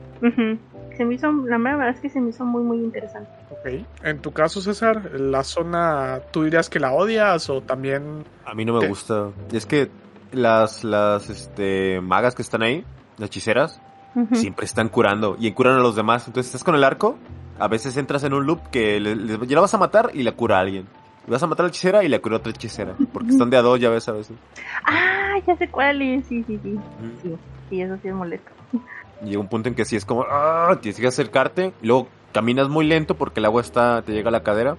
Se 0.96 1.04
me 1.04 1.14
hizo, 1.14 1.30
la 1.30 1.58
verdad 1.58 1.90
es 1.90 2.00
que 2.00 2.08
se 2.08 2.20
me 2.20 2.30
hizo 2.30 2.44
muy, 2.44 2.62
muy 2.62 2.78
interesante. 2.78 3.30
Ok. 3.50 3.84
En 4.02 4.18
tu 4.18 4.32
caso, 4.32 4.60
César, 4.60 5.20
la 5.20 5.44
zona, 5.44 6.20
¿tú 6.32 6.44
dirías 6.44 6.68
que 6.68 6.80
la 6.80 6.92
odias 6.92 7.50
o 7.50 7.60
también...? 7.60 8.24
A 8.44 8.54
mí 8.54 8.64
no 8.64 8.78
me 8.78 8.88
gusta. 8.88 9.30
Es 9.52 9.66
que 9.66 9.90
las, 10.32 10.84
las, 10.84 11.30
este, 11.30 12.00
magas 12.00 12.34
que 12.34 12.42
están 12.42 12.62
ahí, 12.62 12.84
las 13.18 13.28
hechiceras, 13.28 13.80
siempre 14.32 14.64
están 14.64 14.88
curando 14.88 15.36
y 15.38 15.50
curan 15.52 15.74
a 15.74 15.80
los 15.80 15.96
demás. 15.96 16.26
Entonces 16.26 16.46
estás 16.46 16.64
con 16.64 16.74
el 16.74 16.84
arco, 16.84 17.16
a 17.58 17.68
veces 17.68 17.96
entras 17.96 18.24
en 18.24 18.34
un 18.34 18.46
loop 18.46 18.70
que 18.70 19.00
le, 19.00 19.46
ya 19.46 19.54
la 19.54 19.60
vas 19.60 19.74
a 19.74 19.78
matar 19.78 20.10
y 20.14 20.22
la 20.22 20.32
cura 20.32 20.58
a 20.58 20.60
alguien. 20.60 20.86
Vas 21.26 21.42
a 21.42 21.46
matar 21.46 21.64
a 21.64 21.68
la 21.68 21.70
hechicera 21.70 22.04
y 22.04 22.08
la 22.08 22.18
cura 22.18 22.36
a 22.36 22.38
otra 22.38 22.50
hechicera. 22.50 22.94
Porque 23.12 23.30
están 23.30 23.50
de 23.50 23.56
a 23.56 23.62
dos, 23.62 23.80
ya 23.80 23.88
ves 23.88 24.08
a 24.08 24.12
veces. 24.12 24.36
Ah, 24.84 25.34
ya 25.46 25.56
sé 25.56 25.68
cuál 25.68 26.02
es. 26.02 26.26
Sí, 26.26 26.44
sí, 26.46 26.60
sí. 26.62 26.78
Sí, 27.70 27.80
eso 27.80 27.96
sí 28.02 28.08
es 28.08 28.14
molesto. 28.14 28.50
Llega 29.24 29.40
un 29.40 29.48
punto 29.48 29.70
en 29.70 29.74
que 29.74 29.86
sí 29.86 29.96
es 29.96 30.04
como, 30.04 30.24
ah, 30.28 30.78
tienes 30.82 31.00
que 31.00 31.06
acercarte. 31.06 31.72
Y 31.80 31.86
luego 31.86 32.08
caminas 32.32 32.68
muy 32.68 32.84
lento 32.84 33.14
porque 33.14 33.40
el 33.40 33.46
agua 33.46 33.62
está, 33.62 34.02
te 34.02 34.12
llega 34.12 34.28
a 34.28 34.32
la 34.32 34.42
cadera. 34.42 34.76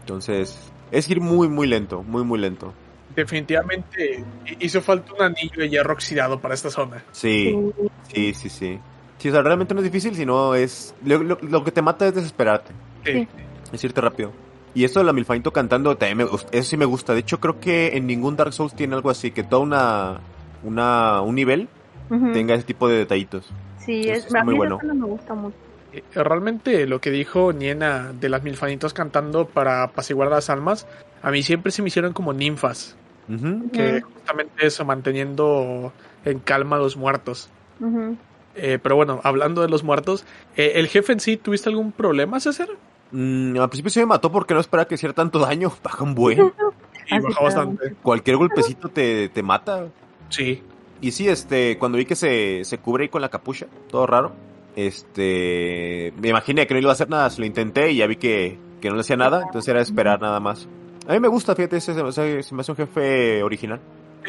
Entonces, 0.00 0.72
es 0.92 1.10
ir 1.10 1.20
muy, 1.20 1.48
muy 1.48 1.66
lento, 1.66 2.04
muy, 2.04 2.22
muy 2.22 2.38
lento 2.38 2.72
definitivamente 3.16 4.22
hizo 4.60 4.82
falta 4.82 5.14
un 5.14 5.22
anillo 5.22 5.62
de 5.62 5.70
hierro 5.70 5.94
oxidado 5.94 6.38
para 6.38 6.54
esta 6.54 6.70
zona. 6.70 7.02
Sí, 7.12 7.72
sí, 8.12 8.34
sí, 8.34 8.48
sí. 8.50 8.78
Sí, 9.18 9.28
o 9.28 9.32
sea, 9.32 9.42
realmente 9.42 9.74
no 9.74 9.80
es 9.80 9.84
difícil, 9.84 10.14
sino 10.14 10.54
es... 10.54 10.94
Lo, 11.04 11.64
que 11.64 11.70
te 11.70 11.82
mata 11.82 12.06
es 12.06 12.14
desesperarte. 12.14 12.72
Sí. 13.04 13.26
Es 13.72 13.82
irte 13.84 14.00
rápido. 14.00 14.32
Y 14.74 14.84
esto 14.84 15.00
de 15.00 15.06
la 15.06 15.12
Milfainto 15.12 15.52
cantando, 15.52 15.96
también 15.96 16.28
eso 16.52 16.68
sí 16.68 16.76
me 16.76 16.84
gusta. 16.84 17.14
De 17.14 17.20
hecho, 17.20 17.40
creo 17.40 17.58
que 17.58 17.96
en 17.96 18.06
ningún 18.06 18.36
Dark 18.36 18.52
Souls 18.52 18.74
tiene 18.74 18.94
algo 18.94 19.08
así, 19.08 19.30
que 19.30 19.42
todo 19.42 19.60
una, 19.60 20.20
una, 20.62 21.22
un 21.22 21.34
nivel 21.34 21.68
tenga 22.34 22.54
ese 22.54 22.64
tipo 22.64 22.86
de 22.88 22.98
detallitos. 22.98 23.50
Sí, 23.78 24.08
es, 24.08 24.28
muy 24.44 24.54
bueno. 24.54 24.78
me 24.82 25.06
gusta 25.06 25.34
mucho. 25.34 25.56
Eh, 25.92 26.02
realmente 26.14 26.86
lo 26.86 27.00
que 27.00 27.10
dijo 27.10 27.52
Niena 27.52 28.12
de 28.12 28.28
las 28.28 28.42
milfanitos 28.42 28.92
cantando 28.92 29.46
para 29.46 29.84
apaciguar 29.84 30.28
las 30.28 30.50
almas, 30.50 30.86
a 31.22 31.30
mí 31.30 31.42
siempre 31.42 31.72
se 31.72 31.80
me 31.80 31.88
hicieron 31.88 32.12
como 32.12 32.34
ninfas 32.34 32.96
que 33.72 34.02
justamente 34.02 34.66
eso, 34.66 34.84
manteniendo 34.84 35.92
en 36.24 36.38
calma 36.38 36.76
a 36.76 36.78
los 36.78 36.96
muertos. 36.96 37.48
Eh, 38.56 38.78
pero 38.82 38.96
bueno, 38.96 39.20
hablando 39.22 39.62
de 39.62 39.68
los 39.68 39.84
muertos, 39.84 40.24
eh, 40.56 40.72
¿el 40.76 40.88
jefe 40.88 41.12
en 41.12 41.20
sí 41.20 41.36
tuviste 41.36 41.68
algún 41.68 41.92
problema, 41.92 42.40
César? 42.40 42.68
Mm, 43.12 43.58
al 43.58 43.68
principio 43.68 43.90
se 43.90 44.00
me 44.00 44.06
mató 44.06 44.32
porque 44.32 44.54
no 44.54 44.60
esperaba 44.60 44.88
que 44.88 44.94
hiciera 44.94 45.14
tanto 45.14 45.38
daño, 45.38 45.72
baja 45.82 46.04
un 46.04 46.14
buen. 46.14 46.52
y 47.10 47.18
baja 47.20 47.42
bastante. 47.42 47.94
Cualquier 48.02 48.36
golpecito 48.36 48.88
te, 48.88 49.28
te 49.28 49.42
mata. 49.42 49.86
Sí. 50.28 50.62
Y 51.00 51.12
sí, 51.12 51.28
este, 51.28 51.76
cuando 51.78 51.98
vi 51.98 52.06
que 52.06 52.16
se, 52.16 52.64
se 52.64 52.78
cubre 52.78 53.04
ahí 53.04 53.08
con 53.08 53.20
la 53.20 53.28
capucha, 53.28 53.66
todo 53.90 54.06
raro, 54.06 54.32
este, 54.76 56.12
me 56.18 56.28
imaginé 56.28 56.66
que 56.66 56.74
no 56.74 56.80
iba 56.80 56.90
a 56.90 56.94
hacer 56.94 57.10
nada, 57.10 57.28
se 57.30 57.40
lo 57.40 57.46
intenté 57.46 57.92
y 57.92 57.96
ya 57.96 58.06
vi 58.06 58.16
que, 58.16 58.58
que 58.80 58.88
no 58.88 58.94
le 58.94 59.02
hacía 59.02 59.16
nada, 59.16 59.42
entonces 59.42 59.68
era 59.68 59.80
esperar 59.80 60.20
nada 60.20 60.40
más. 60.40 60.68
A 61.06 61.12
mí 61.12 61.20
me 61.20 61.28
gusta, 61.28 61.54
fíjate, 61.54 61.76
ese, 61.76 61.92
ese, 61.92 62.42
se 62.42 62.54
me 62.54 62.62
hace 62.62 62.72
un 62.72 62.76
jefe 62.76 63.42
original. 63.42 63.80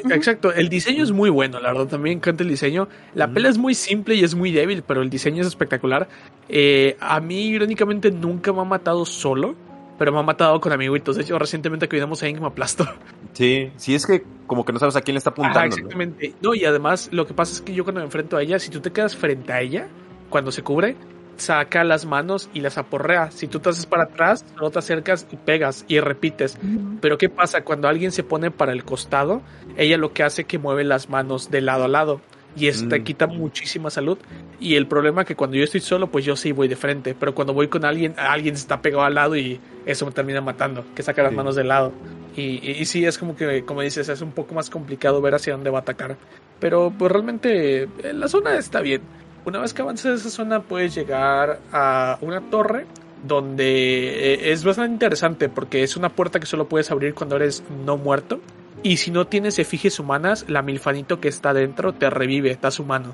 Exacto, 0.09 0.53
el 0.53 0.69
diseño 0.69 1.03
es 1.03 1.11
muy 1.11 1.29
bueno, 1.29 1.59
la 1.59 1.71
verdad, 1.71 1.87
también 1.87 2.17
encanta 2.17 2.43
el 2.43 2.49
diseño. 2.49 2.87
La 3.13 3.27
pelea 3.31 3.51
es 3.51 3.57
muy 3.57 3.73
simple 3.73 4.15
y 4.15 4.23
es 4.23 4.35
muy 4.35 4.51
débil, 4.51 4.83
pero 4.85 5.01
el 5.01 5.09
diseño 5.09 5.41
es 5.41 5.47
espectacular. 5.47 6.07
Eh, 6.49 6.97
a 6.99 7.19
mí, 7.19 7.47
irónicamente, 7.47 8.11
nunca 8.11 8.53
me 8.53 8.61
ha 8.61 8.65
matado 8.65 9.05
solo, 9.05 9.55
pero 9.97 10.11
me 10.11 10.19
ha 10.19 10.23
matado 10.23 10.59
con 10.61 10.71
amiguitos. 10.71 11.15
De 11.15 11.23
hecho, 11.23 11.37
recientemente 11.39 11.87
que 11.87 11.99
vimos 11.99 12.21
a 12.23 12.27
me 12.27 12.45
aplastó. 12.45 12.87
Sí, 13.33 13.71
sí, 13.77 13.95
es 13.95 14.05
que 14.05 14.23
como 14.45 14.65
que 14.65 14.73
no 14.73 14.79
sabes 14.79 14.95
a 14.95 15.01
quién 15.01 15.15
le 15.15 15.19
está 15.19 15.31
apuntando. 15.31 15.75
exactamente. 15.75 16.33
¿no? 16.41 16.53
y 16.55 16.65
además, 16.65 17.09
lo 17.11 17.27
que 17.27 17.33
pasa 17.33 17.53
es 17.53 17.61
que 17.61 17.73
yo 17.73 17.83
cuando 17.83 18.01
me 18.01 18.05
enfrento 18.05 18.37
a 18.37 18.41
ella, 18.41 18.59
si 18.59 18.69
tú 18.69 18.79
te 18.79 18.91
quedas 18.91 19.15
frente 19.15 19.51
a 19.53 19.61
ella, 19.61 19.87
cuando 20.29 20.51
se 20.51 20.63
cubre, 20.63 20.95
saca 21.37 21.83
las 21.83 22.05
manos 22.05 22.49
y 22.53 22.59
las 22.61 22.77
aporrea. 22.77 23.31
Si 23.31 23.47
tú 23.47 23.59
te 23.59 23.69
haces 23.69 23.85
para 23.85 24.03
atrás, 24.03 24.45
no 24.61 24.69
te 24.69 24.79
acercas 24.79 25.27
y 25.31 25.35
pegas 25.37 25.85
y 25.87 25.99
repites. 25.99 26.57
Pero 27.01 27.17
¿qué 27.17 27.29
pasa? 27.29 27.63
Cuando 27.63 27.87
alguien 27.87 28.11
se 28.11 28.23
pone 28.23 28.51
para 28.51 28.71
el 28.73 28.83
costado, 28.83 29.41
ella 29.77 29.97
lo 29.97 30.13
que 30.13 30.23
hace 30.23 30.41
es 30.41 30.47
que 30.47 30.57
mueve 30.57 30.83
las 30.83 31.09
manos 31.09 31.49
de 31.51 31.61
lado 31.61 31.83
a 31.85 31.87
lado. 31.87 32.21
y 32.59 32.69
esto 32.69 32.87
te 32.89 32.99
Mm. 32.99 33.03
quita 33.03 33.27
muchísima 33.27 33.91
salud. 33.91 34.17
Y 34.59 34.77
el 34.77 34.87
problema 34.87 35.21
es 35.21 35.27
que 35.27 35.35
cuando 35.35 35.55
yo 35.57 35.63
estoy 35.63 35.79
solo, 35.79 36.07
pues 36.07 36.25
yo 36.25 36.35
sí 36.35 36.51
voy 36.53 36.67
de 36.67 36.75
frente, 36.75 37.13
pero 37.13 37.35
cuando 37.35 37.53
voy 37.53 37.67
con 37.67 37.85
alguien, 37.85 38.15
alguien 38.17 38.55
está 38.55 38.81
pegado 38.81 39.03
al 39.03 39.13
lado 39.13 39.35
y 39.35 39.59
eso 39.85 40.07
me 40.07 40.11
termina 40.11 40.41
matando, 40.41 40.83
que 40.95 41.03
saca 41.03 41.21
las 41.21 41.29
Sí. 41.33 41.35
manos 41.37 41.55
del 41.55 41.67
lado. 41.67 41.93
Y, 42.35 42.41
y, 42.67 42.71
y 42.79 42.85
sí, 42.85 43.05
es 43.05 43.19
como 43.19 43.35
que, 43.35 43.63
como 43.63 43.81
dices, 43.81 44.09
es 44.09 44.21
un 44.21 44.31
poco 44.31 44.55
más 44.55 44.71
complicado 44.71 45.21
ver 45.21 45.35
hacia 45.35 45.53
dónde 45.53 45.69
va 45.69 45.77
a 45.77 45.81
atacar. 45.81 46.17
Pero 46.59 46.91
pues 46.97 47.11
realmente 47.11 47.83
eh, 47.83 47.89
la 48.15 48.27
zona 48.27 48.57
está 48.57 48.81
bien. 48.81 49.03
Una 49.47 49.59
vez 49.59 49.73
que 49.73 49.81
avances 49.81 50.19
esa 50.19 50.29
zona 50.29 50.59
puedes 50.59 50.93
llegar 50.93 51.61
a 51.71 52.17
una 52.19 52.41
torre 52.41 52.85
donde 53.25 54.33
eh, 54.33 54.51
es 54.51 54.65
bastante 54.65 54.91
interesante 54.91 55.47
porque 55.47 55.83
es 55.83 55.95
una 55.95 56.09
puerta 56.09 56.41
que 56.41 56.45
solo 56.45 56.67
puedes 56.67 56.91
abrir 56.91 57.13
cuando 57.13 57.37
eres 57.37 57.63
no 57.85 57.95
muerto. 57.95 58.41
Y 58.83 58.97
si 58.97 59.09
no 59.09 59.25
tienes 59.25 59.57
efigies 59.57 60.01
humanas, 60.01 60.49
la 60.49 60.61
milfanito 60.61 61.21
que 61.21 61.29
está 61.29 61.53
dentro 61.53 61.93
te 61.93 62.09
revive, 62.09 62.51
estás 62.51 62.77
humano. 62.81 63.13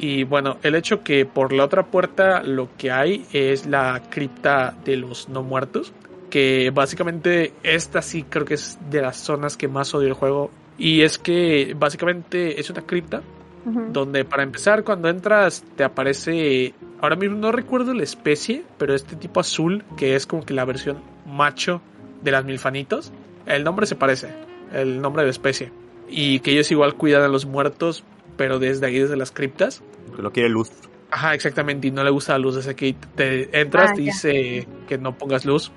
Y 0.00 0.24
bueno, 0.24 0.56
el 0.64 0.74
hecho 0.74 1.04
que 1.04 1.24
por 1.24 1.52
la 1.52 1.62
otra 1.62 1.84
puerta 1.84 2.42
lo 2.42 2.70
que 2.76 2.90
hay 2.90 3.24
es 3.32 3.66
la 3.66 4.02
cripta 4.10 4.74
de 4.84 4.96
los 4.96 5.28
no 5.28 5.44
muertos. 5.44 5.92
Que 6.28 6.72
básicamente 6.74 7.52
esta 7.62 8.02
sí 8.02 8.24
creo 8.24 8.44
que 8.44 8.54
es 8.54 8.80
de 8.90 9.00
las 9.00 9.18
zonas 9.18 9.56
que 9.56 9.68
más 9.68 9.94
odio 9.94 10.08
el 10.08 10.14
juego. 10.14 10.50
Y 10.76 11.02
es 11.02 11.18
que 11.18 11.72
básicamente 11.78 12.58
es 12.58 12.68
una 12.68 12.82
cripta 12.82 13.22
Donde 13.64 14.24
para 14.24 14.42
empezar 14.42 14.84
cuando 14.84 15.08
entras 15.08 15.64
te 15.76 15.84
aparece, 15.84 16.74
ahora 17.00 17.16
mismo 17.16 17.36
no 17.36 17.50
recuerdo 17.52 17.94
la 17.94 18.02
especie, 18.02 18.62
pero 18.78 18.94
este 18.94 19.16
tipo 19.16 19.40
azul 19.40 19.84
que 19.96 20.16
es 20.16 20.26
como 20.26 20.44
que 20.44 20.52
la 20.54 20.64
versión 20.64 20.98
macho 21.26 21.80
de 22.22 22.30
las 22.30 22.44
milfanitos. 22.44 23.12
El 23.46 23.64
nombre 23.64 23.86
se 23.86 23.96
parece, 23.96 24.28
el 24.72 25.00
nombre 25.00 25.22
de 25.22 25.26
la 25.28 25.30
especie. 25.32 25.72
Y 26.08 26.40
que 26.40 26.52
ellos 26.52 26.70
igual 26.70 26.94
cuidan 26.94 27.22
a 27.22 27.28
los 27.28 27.46
muertos, 27.46 28.04
pero 28.36 28.58
desde 28.58 28.86
ahí, 28.86 28.98
desde 28.98 29.16
las 29.16 29.30
criptas. 29.32 29.82
Que 30.14 30.22
lo 30.22 30.30
quiere 30.32 30.48
luz. 30.50 30.70
Ajá, 31.10 31.32
exactamente, 31.34 31.86
y 31.88 31.90
no 31.90 32.02
le 32.04 32.10
gusta 32.10 32.32
la 32.32 32.40
luz, 32.40 32.56
así 32.56 32.74
que 32.74 32.94
te 33.14 33.60
entras, 33.60 33.90
Ah, 33.90 33.94
te 33.94 34.02
ya. 34.04 34.12
dice 34.12 34.68
que 34.88 34.98
no 34.98 35.16
pongas 35.16 35.44
luz. 35.44 35.70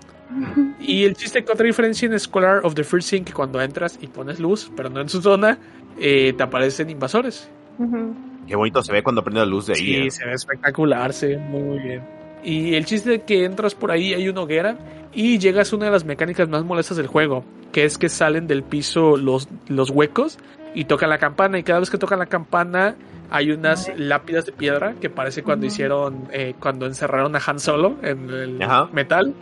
Y 0.80 1.06
el 1.06 1.16
chiste 1.16 1.46
que 1.46 1.52
otra 1.52 1.66
diferencia 1.66 2.06
en 2.06 2.20
Scholar 2.20 2.66
of 2.66 2.74
the 2.76 2.84
First 2.84 3.10
Sin 3.10 3.24
que 3.24 3.32
cuando 3.34 3.62
entras 3.62 3.98
y 4.02 4.08
pones 4.08 4.40
luz, 4.40 4.70
pero 4.76 4.90
no 4.90 5.00
en 5.00 5.08
su 5.08 5.22
zona, 5.22 5.58
eh, 6.00 6.34
te 6.36 6.44
aparecen 6.44 6.90
invasores. 6.90 7.50
Qué 8.48 8.56
bonito 8.56 8.82
se 8.82 8.94
ve 8.94 9.04
cuando 9.04 9.24
prende 9.24 9.42
la 9.42 9.46
luz 9.46 9.68
de 9.68 9.74
ahí. 9.74 9.80
Sí, 9.80 9.96
¿eh? 9.96 10.12
se 10.12 10.26
ve 10.26 10.34
espectacular, 10.34 11.14
se 11.14 11.28
ve 11.28 11.38
muy 11.38 11.80
bien. 11.80 12.02
Y 12.44 12.76
el 12.76 12.86
chiste 12.86 13.10
de 13.10 13.22
que 13.24 13.44
entras 13.46 13.76
por 13.76 13.92
ahí, 13.92 14.14
hay 14.14 14.30
una 14.30 14.42
hoguera 14.42 14.78
y 15.14 15.38
llegas 15.40 15.74
a 15.74 15.76
una 15.76 15.86
de 15.86 15.92
las 15.92 16.06
mecánicas 16.06 16.48
más 16.48 16.64
molestas 16.64 16.98
del 16.98 17.08
juego, 17.08 17.44
que 17.72 17.84
es 17.84 17.98
que 17.98 18.10
salen 18.10 18.48
del 18.48 18.64
piso 18.64 19.18
los, 19.18 19.50
los 19.68 19.90
huecos 19.90 20.38
y 20.74 20.86
tocan 20.86 21.10
la 21.10 21.18
campana 21.18 21.58
y 21.60 21.64
cada 21.64 21.80
vez 21.80 21.90
que 21.90 21.98
tocan 21.98 22.20
la 22.20 22.28
campana 22.28 22.96
hay 23.30 23.52
unas 23.52 23.92
lápidas 23.98 24.46
de 24.46 24.52
piedra 24.54 24.96
que 25.02 25.10
parece 25.10 25.44
cuando 25.44 25.66
hicieron, 25.66 26.28
eh, 26.32 26.54
cuando 26.60 26.86
encerraron 26.86 27.36
a 27.36 27.42
Han 27.46 27.60
Solo 27.60 27.98
en 28.02 28.30
el 28.30 28.62
Ajá. 28.62 28.90
metal. 28.94 29.34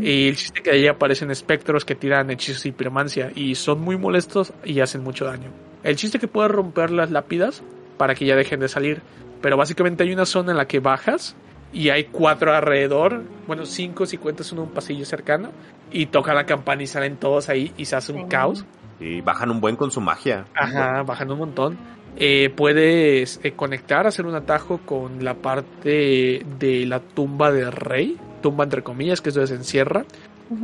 Y 0.00 0.28
el 0.28 0.36
chiste 0.36 0.62
que 0.62 0.70
ahí 0.70 0.86
aparecen 0.86 1.30
espectros 1.30 1.84
que 1.84 1.94
tiran 1.94 2.30
hechizos 2.30 2.64
y 2.64 2.72
piromancia 2.72 3.30
y 3.34 3.54
son 3.54 3.82
muy 3.82 3.98
molestos 3.98 4.54
y 4.64 4.80
hacen 4.80 5.02
mucho 5.02 5.26
daño. 5.26 5.50
El 5.82 5.96
chiste 5.96 6.18
que 6.18 6.26
puedes 6.26 6.50
romper 6.50 6.90
las 6.90 7.10
lápidas 7.10 7.62
para 7.96 8.14
que 8.14 8.24
ya 8.24 8.36
dejen 8.36 8.60
de 8.60 8.68
salir. 8.68 9.02
Pero 9.40 9.56
básicamente 9.56 10.02
hay 10.04 10.12
una 10.12 10.26
zona 10.26 10.52
en 10.52 10.56
la 10.56 10.66
que 10.66 10.80
bajas 10.80 11.36
y 11.72 11.90
hay 11.90 12.04
cuatro 12.04 12.54
alrededor. 12.54 13.22
Bueno, 13.46 13.66
cinco 13.66 14.06
si 14.06 14.16
cuentas 14.16 14.52
uno 14.52 14.62
en 14.62 14.68
un 14.68 14.74
pasillo 14.74 15.04
cercano. 15.04 15.50
Y 15.90 16.06
toca 16.06 16.34
la 16.34 16.46
campana 16.46 16.82
y 16.82 16.86
salen 16.86 17.16
todos 17.16 17.48
ahí 17.48 17.72
y 17.76 17.84
se 17.84 17.94
hace 17.96 18.12
un 18.12 18.22
Sí. 18.22 18.28
caos. 18.28 18.64
Y 19.00 19.20
bajan 19.20 19.50
un 19.50 19.60
buen 19.60 19.76
con 19.76 19.90
su 19.90 20.00
magia. 20.00 20.44
Ajá, 20.54 21.02
bajan 21.02 21.30
un 21.30 21.38
montón. 21.38 21.76
Eh, 22.16 22.50
puedes 22.56 23.40
eh, 23.42 23.52
conectar, 23.52 24.06
hacer 24.06 24.24
un 24.24 24.34
atajo 24.34 24.78
con 24.78 25.24
la 25.24 25.34
parte 25.34 26.42
de 26.58 26.84
la 26.86 27.00
tumba 27.00 27.50
del 27.52 27.72
rey. 27.72 28.16
Tumba 28.40 28.64
entre 28.64 28.82
comillas, 28.82 29.20
que 29.20 29.30
es 29.30 29.34
donde 29.34 29.48
se 29.48 29.54
encierra. 29.54 30.04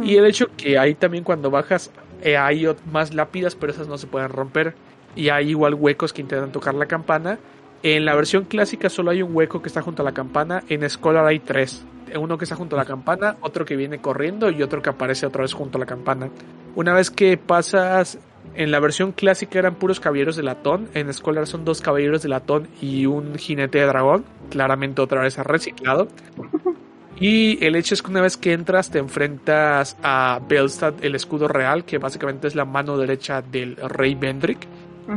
Y 0.03 0.17
el 0.17 0.27
hecho 0.27 0.47
que 0.57 0.79
ahí 0.79 0.95
también 0.95 1.25
cuando 1.25 1.51
bajas 1.51 1.91
eh, 2.23 2.37
hay 2.37 2.67
más 2.91 3.15
lápidas, 3.15 3.55
pero 3.57 3.73
esas 3.73 3.89
no 3.89 3.99
se 3.99 4.07
pueden 4.07 4.29
romper. 4.31 4.75
Y 5.17 5.29
hay 5.29 5.51
igual 5.51 5.75
huecos 5.75 6.13
que 6.13 6.23
intentan 6.23 6.53
tocar 6.53 6.75
la 6.75 6.87
campana. 6.87 7.39
En 7.83 8.05
la 8.05 8.15
versión 8.15 8.45
clásica 8.45 8.89
solo 8.91 9.11
hay 9.11 9.23
un 9.23 9.35
hueco 9.35 9.63
que 9.63 9.69
está 9.69 9.83
junto 9.83 10.03
a 10.03 10.05
la 10.05 10.13
campana. 10.13 10.63
En 10.69 10.89
Scholar 10.89 11.27
hay 11.27 11.39
tres. 11.39 11.85
Uno 12.15 12.37
que 12.39 12.45
está 12.45 12.57
junto 12.57 12.77
a 12.77 12.79
la 12.79 12.85
campana, 12.85 13.37
otro 13.41 13.65
que 13.65 13.77
viene 13.77 14.01
corriendo 14.01 14.51
y 14.51 14.63
otro 14.63 14.83
que 14.83 14.91
aparece 14.91 15.27
otra 15.27 15.43
vez 15.43 15.53
junto 15.53 15.79
a 15.79 15.81
la 15.81 15.87
campana. 15.87 16.29
Una 16.75 16.93
vez 16.93 17.11
que 17.11 17.37
pasas... 17.37 18.19
En 18.55 18.71
la 18.71 18.81
versión 18.81 19.13
clásica 19.13 19.59
eran 19.59 19.75
puros 19.77 20.01
caballeros 20.01 20.35
de 20.35 20.43
latón. 20.43 20.89
En 20.95 21.13
Scholar 21.13 21.47
son 21.47 21.65
dos 21.65 21.81
caballeros 21.83 22.23
de 22.23 22.31
latón 22.31 22.69
y 22.81 23.07
un 23.07 23.37
jinete 23.37 23.79
de 23.79 23.85
dragón. 23.85 24.25
Claramente 24.49 25.03
otra 25.03 25.23
vez 25.23 25.37
reciclado. 25.37 26.09
Y 27.21 27.63
el 27.63 27.77
hecho 27.77 27.93
es 27.93 28.03
que 28.03 28.11
una 28.11 28.23
vez 28.23 28.39
que 28.39 28.55
entras 28.55 28.91
te 28.91 28.99
enfrentas 28.99 29.99
a 30.03 30.41
Belstad, 30.49 30.95
el 31.03 31.15
escudo 31.15 31.49
real, 31.49 31.85
que 31.85 31.99
básicamente 31.99 32.49
es 32.49 32.55
la 32.55 32.65
mano 32.65 32.97
derecha 32.97 33.43
del 33.43 33.77
rey 33.77 34.15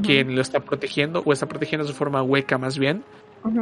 Quien 0.02 0.36
lo 0.36 0.42
está 0.42 0.60
protegiendo, 0.60 1.22
o 1.26 1.34
está 1.34 1.48
protegiendo 1.48 1.86
de 1.86 1.92
su 1.92 1.98
forma 1.98 2.24
hueca 2.24 2.58
más 2.58 2.80
bien. 2.80 3.04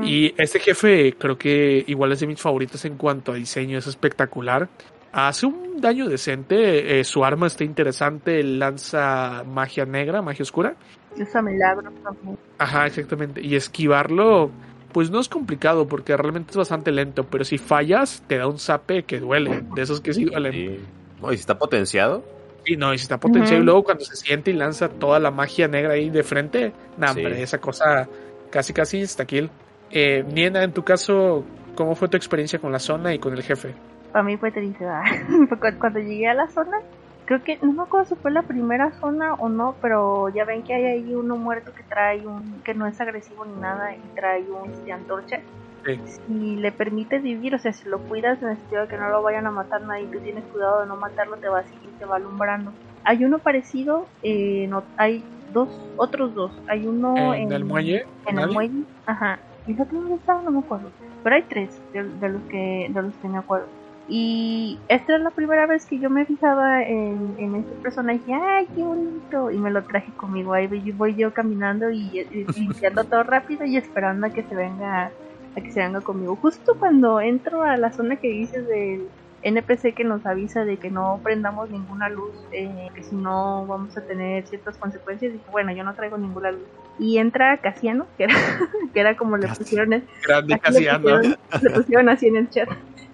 Y 0.04 0.34
este 0.38 0.60
jefe 0.60 1.14
creo 1.18 1.38
que 1.38 1.84
igual 1.88 2.12
es 2.12 2.20
de 2.20 2.28
mis 2.28 2.40
favoritos 2.40 2.86
en 2.86 2.98
cuanto 2.98 3.32
a 3.32 3.36
diseño, 3.36 3.78
es 3.78 3.88
espectacular. 3.88 4.70
Hace 5.12 5.48
un 5.48 5.82
daño 5.82 6.08
decente, 6.08 7.00
eh, 7.00 7.04
su 7.04 7.26
arma 7.26 7.48
está 7.48 7.64
interesante, 7.64 8.44
lanza 8.44 9.44
magia 9.46 9.86
negra, 9.86 10.22
magia 10.22 10.44
oscura. 10.44 10.76
Usa 11.20 11.42
milagros 11.42 11.94
también. 12.02 12.38
Ajá, 12.58 12.86
exactamente. 12.86 13.42
Y 13.42 13.56
esquivarlo, 13.56 14.52
pues 14.94 15.10
no 15.10 15.20
es 15.20 15.28
complicado 15.28 15.88
porque 15.88 16.16
realmente 16.16 16.52
es 16.52 16.58
bastante 16.58 16.92
lento, 16.92 17.26
pero 17.26 17.44
si 17.44 17.58
fallas, 17.58 18.24
te 18.28 18.38
da 18.38 18.48
un 18.48 18.60
zape 18.60 19.04
que 19.04 19.20
duele, 19.20 19.64
de 19.76 19.82
esos 19.82 20.00
que 20.00 20.14
sí 20.14 20.26
duelen. 20.26 20.54
Sí. 20.54 20.80
No, 21.22 21.34
y 21.34 21.36
si 21.36 21.42
está 21.42 21.58
potenciado. 21.58 22.24
Y 22.66 22.78
no, 22.78 22.94
y 22.94 22.98
si 22.98 23.04
está 23.04 23.18
potenciado 23.20 23.62
y 23.62 23.66
luego 23.66 23.84
cuando 23.84 24.06
se 24.06 24.16
siente 24.16 24.52
y 24.52 24.54
lanza 24.54 24.88
toda 24.90 25.20
la 25.20 25.32
magia 25.32 25.68
negra 25.68 25.94
ahí 25.94 26.10
de 26.10 26.24
frente, 26.24 26.74
nah, 26.98 27.14
Sí. 27.14 27.20
hombre, 27.20 27.42
esa 27.42 27.60
cosa 27.60 28.08
casi 28.52 28.74
casi 28.74 29.02
está 29.02 29.26
kill. 29.26 29.50
Eh, 29.90 30.24
Niena, 30.28 30.64
en 30.64 30.72
tu 30.72 30.84
caso, 30.84 31.44
¿cómo 31.76 31.96
fue 31.96 32.08
tu 32.08 32.18
experiencia 32.18 32.60
con 32.60 32.72
la 32.72 32.80
zona 32.80 33.14
y 33.14 33.20
con 33.20 33.34
el 33.34 33.44
jefe? 33.44 33.74
Para 34.12 34.24
mí 34.24 34.38
fue 34.38 34.52
triste, 34.52 34.86
cuando 35.80 36.00
llegué 36.00 36.28
a 36.28 36.34
la 36.34 36.48
zona, 36.50 36.78
creo 37.26 37.44
que, 37.44 37.58
no 37.62 37.72
me 37.72 37.84
acuerdo 37.84 38.10
si 38.10 38.16
fue 38.16 38.32
la 38.32 38.44
primera 38.44 38.92
zona 39.00 39.34
o 39.36 39.50
no, 39.50 39.76
pero 39.82 40.30
ya 40.30 40.46
ven 40.46 40.64
que 40.64 40.74
hay 40.74 40.86
ahí 40.86 41.16
uno 41.16 41.38
muerto 41.38 41.74
que 41.74 41.84
trae 41.84 42.26
un, 42.28 42.62
que 42.64 42.74
no 42.74 42.88
es 42.88 43.00
agresivo 43.00 43.46
ni 43.46 43.60
nada 43.60 43.96
y 43.96 44.02
trae 44.16 44.44
un 44.44 44.70
este, 44.70 44.92
antorcha. 44.92 45.40
Sí. 45.86 46.00
Si 46.28 46.56
le 46.56 46.72
permites 46.72 47.24
vivir, 47.24 47.56
o 47.56 47.60
sea, 47.60 47.74
si 47.74 47.88
lo 47.90 48.00
cuidas 48.00 48.42
en 48.42 48.50
el 48.50 48.58
sentido 48.58 48.84
de 48.84 48.88
que 48.88 48.98
no 48.98 49.10
lo 49.10 49.22
vayan 49.22 49.48
a 49.48 49.52
matar 49.52 49.82
nadie, 49.82 50.08
tú 50.08 50.20
tienes 50.20 50.44
cuidado 50.46 50.82
de 50.82 50.88
no 50.88 50.96
matarlo, 50.96 51.38
te 51.38 51.48
va 51.50 51.60
a 51.60 51.64
seguir, 51.64 51.90
te 51.98 52.06
va 52.06 52.18
alumbrando. 52.18 52.72
Hay 53.04 53.26
uno 53.26 53.40
parecido, 53.40 54.08
eh, 54.22 54.68
no, 54.70 54.84
hay 54.98 55.24
dos, 55.54 55.70
otros 55.98 56.36
dos. 56.36 56.52
Hay 56.68 56.86
uno 56.88 57.34
¿En 57.34 57.52
el 57.52 57.66
muelle? 57.66 58.06
en 58.28 58.40
el 58.40 58.52
muelle, 58.52 58.84
ajá. 59.06 59.40
Y 59.68 59.74
el 59.74 59.82
otro 59.82 60.00
dónde 60.00 60.16
estaba, 60.16 60.42
no 60.42 60.52
me 60.52 60.60
acuerdo. 60.60 60.90
Pero 61.24 61.36
hay 61.36 61.44
tres 61.44 61.80
de, 61.94 62.04
de 62.04 62.30
los 62.30 62.42
que 62.44 62.88
de 62.90 63.02
los 63.02 63.14
que 63.16 63.28
me 63.28 63.38
acuerdo. 63.38 63.68
Y 64.08 64.80
esta 64.88 65.16
es 65.16 65.22
la 65.22 65.30
primera 65.30 65.66
vez 65.68 65.86
que 65.86 66.00
yo 66.00 66.10
me 66.10 66.26
fijaba 66.26 66.84
en, 66.84 67.36
en 67.38 67.56
este 67.56 67.72
personaje. 67.76 68.34
¡Ay, 68.34 68.68
qué 68.76 68.82
bonito! 68.82 69.52
Y 69.52 69.58
me 69.58 69.72
lo 69.72 69.84
traje 69.84 70.12
conmigo. 70.14 70.54
Ahí 70.54 70.68
voy, 70.92 71.16
yo 71.16 71.34
caminando 71.34 71.90
y, 71.92 72.20
y 72.20 72.46
limpiando 72.60 73.04
todo 73.06 73.24
rápido 73.24 73.64
y 73.66 73.78
esperando 73.78 74.28
a 74.28 74.30
que 74.32 74.44
se 74.44 74.56
venga 74.56 75.12
a 75.56 75.62
que 75.62 75.72
se 75.72 75.80
venga 75.82 76.02
conmigo. 76.02 76.36
Justo 76.36 76.76
cuando 76.80 77.20
entro 77.22 77.64
a 77.64 77.78
la 77.78 77.92
zona 77.92 78.16
que 78.18 78.28
dices 78.30 78.68
del 78.68 79.08
NPC 79.44 79.94
que 79.96 80.04
nos 80.04 80.26
avisa 80.26 80.66
de 80.66 80.78
que 80.78 80.92
no 80.92 81.20
prendamos 81.24 81.70
ninguna 81.70 82.10
luz, 82.10 82.36
eh, 82.52 82.88
que 82.94 83.04
si 83.04 83.16
no 83.16 83.66
vamos 83.66 83.98
a 83.98 84.02
tener 84.06 84.46
ciertas 84.48 84.78
consecuencias. 84.78 85.34
Dije, 85.34 85.46
bueno, 85.52 85.72
yo 85.74 85.84
no 85.84 85.96
traigo 85.96 86.18
ninguna 86.18 86.52
luz. 86.52 86.68
Y 87.00 87.18
entra 87.18 87.58
Casiano, 87.58 88.06
que 88.18 88.26
era, 88.26 88.36
que 88.94 89.00
era 89.00 89.18
como 89.18 89.38
le 89.38 89.48
pusieron, 89.48 89.94
el- 89.94 90.08
Grande 90.28 90.54
Aquí 90.54 90.74
le 90.74 90.86
Casiano. 90.86 91.00
pusieron- 91.04 91.38
Le 91.62 91.70
pusieron 91.72 92.10
así 92.10 92.28
en 92.28 92.36
el 92.38 92.50
chat. 92.50 92.70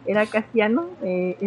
Era 0.05 0.25
Casiano. 0.25 0.89
eh, 1.03 1.37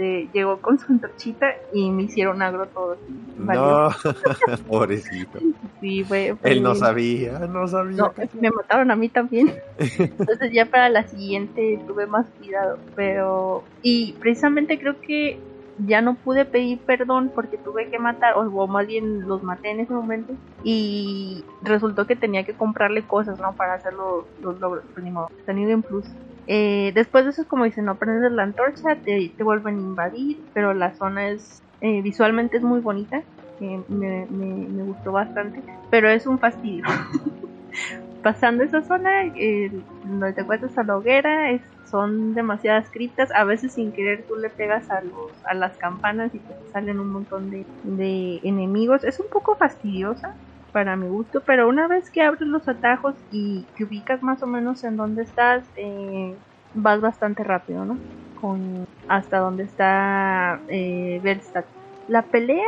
este, 0.00 0.28
llegó 0.32 0.58
con 0.60 0.78
su 0.78 0.90
antorchita 0.92 1.46
y 1.72 1.90
me 1.90 2.04
hicieron 2.04 2.40
agro 2.42 2.66
todos. 2.68 2.98
No, 3.36 3.90
pobrecito. 4.68 5.38
Sí, 5.80 6.04
fue- 6.04 6.34
fue- 6.40 6.52
Él 6.52 6.62
no 6.62 6.74
sabía, 6.74 7.38
no 7.40 7.68
sabía. 7.68 7.96
No, 7.96 8.12
me 8.40 8.50
mataron 8.50 8.90
a 8.90 8.96
mí 8.96 9.08
también. 9.08 9.52
Entonces 9.78 10.52
ya 10.52 10.66
para 10.66 10.88
la 10.88 11.06
siguiente 11.06 11.78
tuve 11.86 12.06
más 12.06 12.26
cuidado. 12.38 12.78
Pero... 12.96 13.64
Y 13.82 14.14
precisamente 14.20 14.78
creo 14.78 15.00
que 15.00 15.38
ya 15.86 16.02
no 16.02 16.14
pude 16.14 16.44
pedir 16.44 16.78
perdón 16.80 17.30
porque 17.34 17.56
tuve 17.56 17.88
que 17.90 17.98
matar, 17.98 18.34
o, 18.36 18.66
más 18.66 18.86
bien 18.86 19.26
los 19.26 19.42
maté 19.42 19.70
en 19.70 19.80
ese 19.80 19.92
momento. 19.92 20.32
Y 20.64 21.44
resultó 21.62 22.06
que 22.06 22.16
tenía 22.16 22.44
que 22.44 22.54
comprarle 22.54 23.02
cosas, 23.02 23.38
¿no? 23.38 23.52
Para 23.54 23.74
hacer 23.74 23.92
los, 23.94 24.24
los 24.42 24.58
logros. 24.60 24.84
Pues 24.94 25.04
ni 25.04 25.10
modo, 25.10 25.28
en 25.46 25.82
plus. 25.82 26.06
Eh, 26.52 26.90
después 26.96 27.22
de 27.24 27.30
eso 27.30 27.42
es 27.42 27.46
como 27.46 27.62
dicen, 27.62 27.84
no 27.84 27.94
prendes 27.94 28.32
la 28.32 28.42
antorcha, 28.42 28.96
te, 28.96 29.32
vuelven 29.38 29.76
a 29.76 29.78
invadir, 29.78 30.36
pero 30.52 30.74
la 30.74 30.92
zona 30.94 31.28
es 31.28 31.62
eh, 31.80 32.02
visualmente 32.02 32.56
es 32.56 32.64
muy 32.64 32.80
bonita, 32.80 33.22
eh, 33.60 33.80
me, 33.86 34.82
gustó 34.82 35.12
bastante, 35.12 35.62
pero 35.92 36.10
es 36.10 36.26
un 36.26 36.40
fastidio. 36.40 36.82
Pasando 38.24 38.64
esa 38.64 38.82
zona, 38.82 39.26
donde 40.02 40.32
te 40.32 40.40
encuentras 40.40 40.76
a 40.76 40.82
la 40.82 40.96
hoguera, 40.96 41.56
son 41.88 42.34
demasiadas 42.34 42.90
criptas. 42.90 43.30
A 43.32 43.44
veces 43.44 43.74
sin 43.74 43.92
querer 43.92 44.24
tú 44.26 44.34
le 44.34 44.50
pegas 44.50 44.90
a, 44.90 45.02
los, 45.02 45.30
a 45.44 45.54
las 45.54 45.76
campanas 45.76 46.34
y 46.34 46.40
te 46.40 46.52
salen 46.72 46.98
un 46.98 47.12
montón 47.12 47.48
de 47.52 48.40
enemigos. 48.42 49.04
Es 49.04 49.20
un 49.20 49.28
poco 49.30 49.54
fastidiosa 49.54 50.34
para 50.72 50.96
mi 50.96 51.08
gusto, 51.08 51.42
pero 51.46 51.68
una 51.68 51.88
vez 51.88 52.10
que 52.10 52.22
abres 52.22 52.42
los 52.48 52.68
atajos 52.68 53.14
y 53.30 53.66
que 53.76 53.84
ubicas 53.84 54.22
más 54.22 54.42
o 54.42 54.46
menos 54.46 54.84
en 54.84 54.96
dónde 54.96 55.22
estás, 55.22 55.68
eh, 55.76 56.36
vas 56.74 57.00
bastante 57.00 57.44
rápido, 57.44 57.84
¿no? 57.84 57.98
Con 58.40 58.84
hasta 59.08 59.38
donde 59.38 59.64
está 59.64 60.62
eh. 60.68 61.20
La 62.06 62.22
pelea 62.30 62.66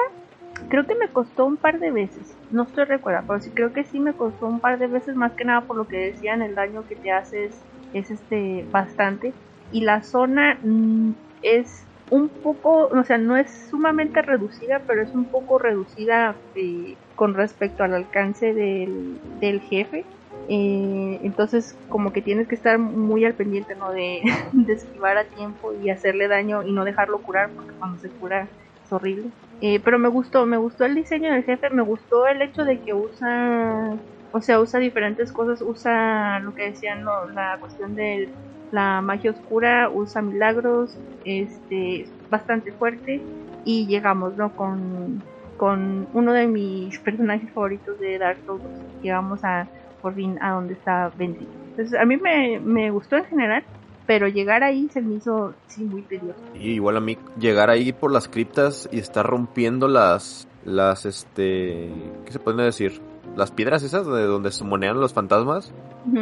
creo 0.68 0.86
que 0.86 0.94
me 0.94 1.12
costó 1.12 1.46
un 1.46 1.56
par 1.56 1.78
de 1.78 1.90
veces. 1.90 2.36
No 2.50 2.64
estoy 2.64 2.84
recuerda, 2.84 3.24
pero 3.26 3.40
sí 3.40 3.50
creo 3.54 3.72
que 3.72 3.84
sí 3.84 4.00
me 4.00 4.14
costó 4.14 4.46
un 4.46 4.60
par 4.60 4.78
de 4.78 4.86
veces 4.86 5.16
más 5.16 5.32
que 5.34 5.44
nada 5.44 5.66
por 5.66 5.76
lo 5.76 5.86
que 5.88 5.96
decían 5.98 6.42
el 6.42 6.54
daño 6.54 6.86
que 6.86 6.96
te 6.96 7.10
haces 7.10 7.66
es 7.92 8.10
este 8.10 8.66
bastante 8.70 9.34
y 9.70 9.82
la 9.82 10.02
zona 10.02 10.58
mm, 10.62 11.12
es 11.42 11.91
un 12.12 12.28
poco, 12.28 12.88
o 12.88 13.04
sea, 13.04 13.16
no 13.16 13.38
es 13.38 13.50
sumamente 13.70 14.20
reducida, 14.20 14.82
pero 14.86 15.02
es 15.02 15.14
un 15.14 15.24
poco 15.30 15.58
reducida 15.58 16.36
eh, 16.54 16.94
con 17.16 17.32
respecto 17.32 17.84
al 17.84 17.94
alcance 17.94 18.52
del, 18.52 19.18
del 19.40 19.62
jefe. 19.62 20.04
Eh, 20.46 21.20
entonces, 21.22 21.74
como 21.88 22.12
que 22.12 22.20
tienes 22.20 22.48
que 22.48 22.54
estar 22.54 22.78
muy 22.78 23.24
al 23.24 23.32
pendiente, 23.32 23.74
¿no? 23.76 23.90
De, 23.92 24.20
de 24.52 24.72
esquivar 24.74 25.16
a 25.16 25.24
tiempo 25.24 25.72
y 25.72 25.88
hacerle 25.88 26.28
daño 26.28 26.62
y 26.64 26.72
no 26.72 26.84
dejarlo 26.84 27.22
curar, 27.22 27.50
porque 27.56 27.72
cuando 27.78 27.98
se 27.98 28.10
cura 28.10 28.46
es 28.84 28.92
horrible. 28.92 29.30
Eh, 29.62 29.80
pero 29.82 29.98
me 29.98 30.10
gustó, 30.10 30.44
me 30.44 30.58
gustó 30.58 30.84
el 30.84 30.94
diseño 30.94 31.32
del 31.32 31.44
jefe, 31.44 31.70
me 31.70 31.82
gustó 31.82 32.26
el 32.26 32.42
hecho 32.42 32.64
de 32.66 32.82
que 32.82 32.92
usa, 32.92 33.98
o 34.32 34.42
sea, 34.42 34.60
usa 34.60 34.80
diferentes 34.80 35.32
cosas, 35.32 35.62
usa 35.62 36.40
lo 36.40 36.52
que 36.54 36.64
decían, 36.64 37.04
¿no? 37.04 37.30
la 37.30 37.56
cuestión 37.58 37.94
de 37.94 38.28
la 38.72 39.00
magia 39.02 39.30
oscura, 39.30 39.88
usa 39.90 40.22
milagros, 40.22 40.96
este, 41.24 42.02
es 42.02 42.10
bastante 42.30 42.72
fuerte 42.72 43.20
y 43.64 43.86
llegamos, 43.86 44.36
¿no? 44.36 44.56
Con, 44.56 45.22
con 45.56 46.08
uno 46.14 46.32
de 46.32 46.48
mis 46.48 46.98
personajes 46.98 47.50
favoritos 47.52 48.00
de 48.00 48.18
Dark 48.18 48.38
Souls, 48.46 48.62
llegamos 49.02 49.44
a 49.44 49.68
por 50.00 50.14
fin 50.14 50.38
a 50.40 50.52
donde 50.52 50.74
está 50.74 51.12
Bendy. 51.16 51.46
Entonces 51.70 51.98
a 51.98 52.04
mí 52.04 52.16
me, 52.16 52.58
me 52.58 52.90
gustó 52.90 53.16
en 53.16 53.26
general, 53.26 53.62
pero 54.06 54.26
llegar 54.26 54.64
ahí 54.64 54.88
se 54.92 55.00
me 55.00 55.14
hizo 55.14 55.54
sí 55.68 55.84
muy 55.84 56.02
tedioso. 56.02 56.40
Y 56.54 56.72
igual 56.72 56.96
a 56.96 57.00
mí 57.00 57.16
llegar 57.38 57.70
ahí 57.70 57.92
por 57.92 58.10
las 58.10 58.26
criptas 58.28 58.88
y 58.90 58.98
estar 58.98 59.24
rompiendo 59.24 59.86
las 59.86 60.48
las 60.64 61.06
este 61.06 61.90
¿qué 62.24 62.32
se 62.32 62.38
pueden 62.38 62.64
decir? 62.64 63.00
Las 63.36 63.50
piedras 63.50 63.82
esas 63.82 64.06
de 64.06 64.24
donde 64.24 64.50
se 64.52 64.62
monean 64.64 65.00
los 65.00 65.12
fantasmas. 65.14 65.72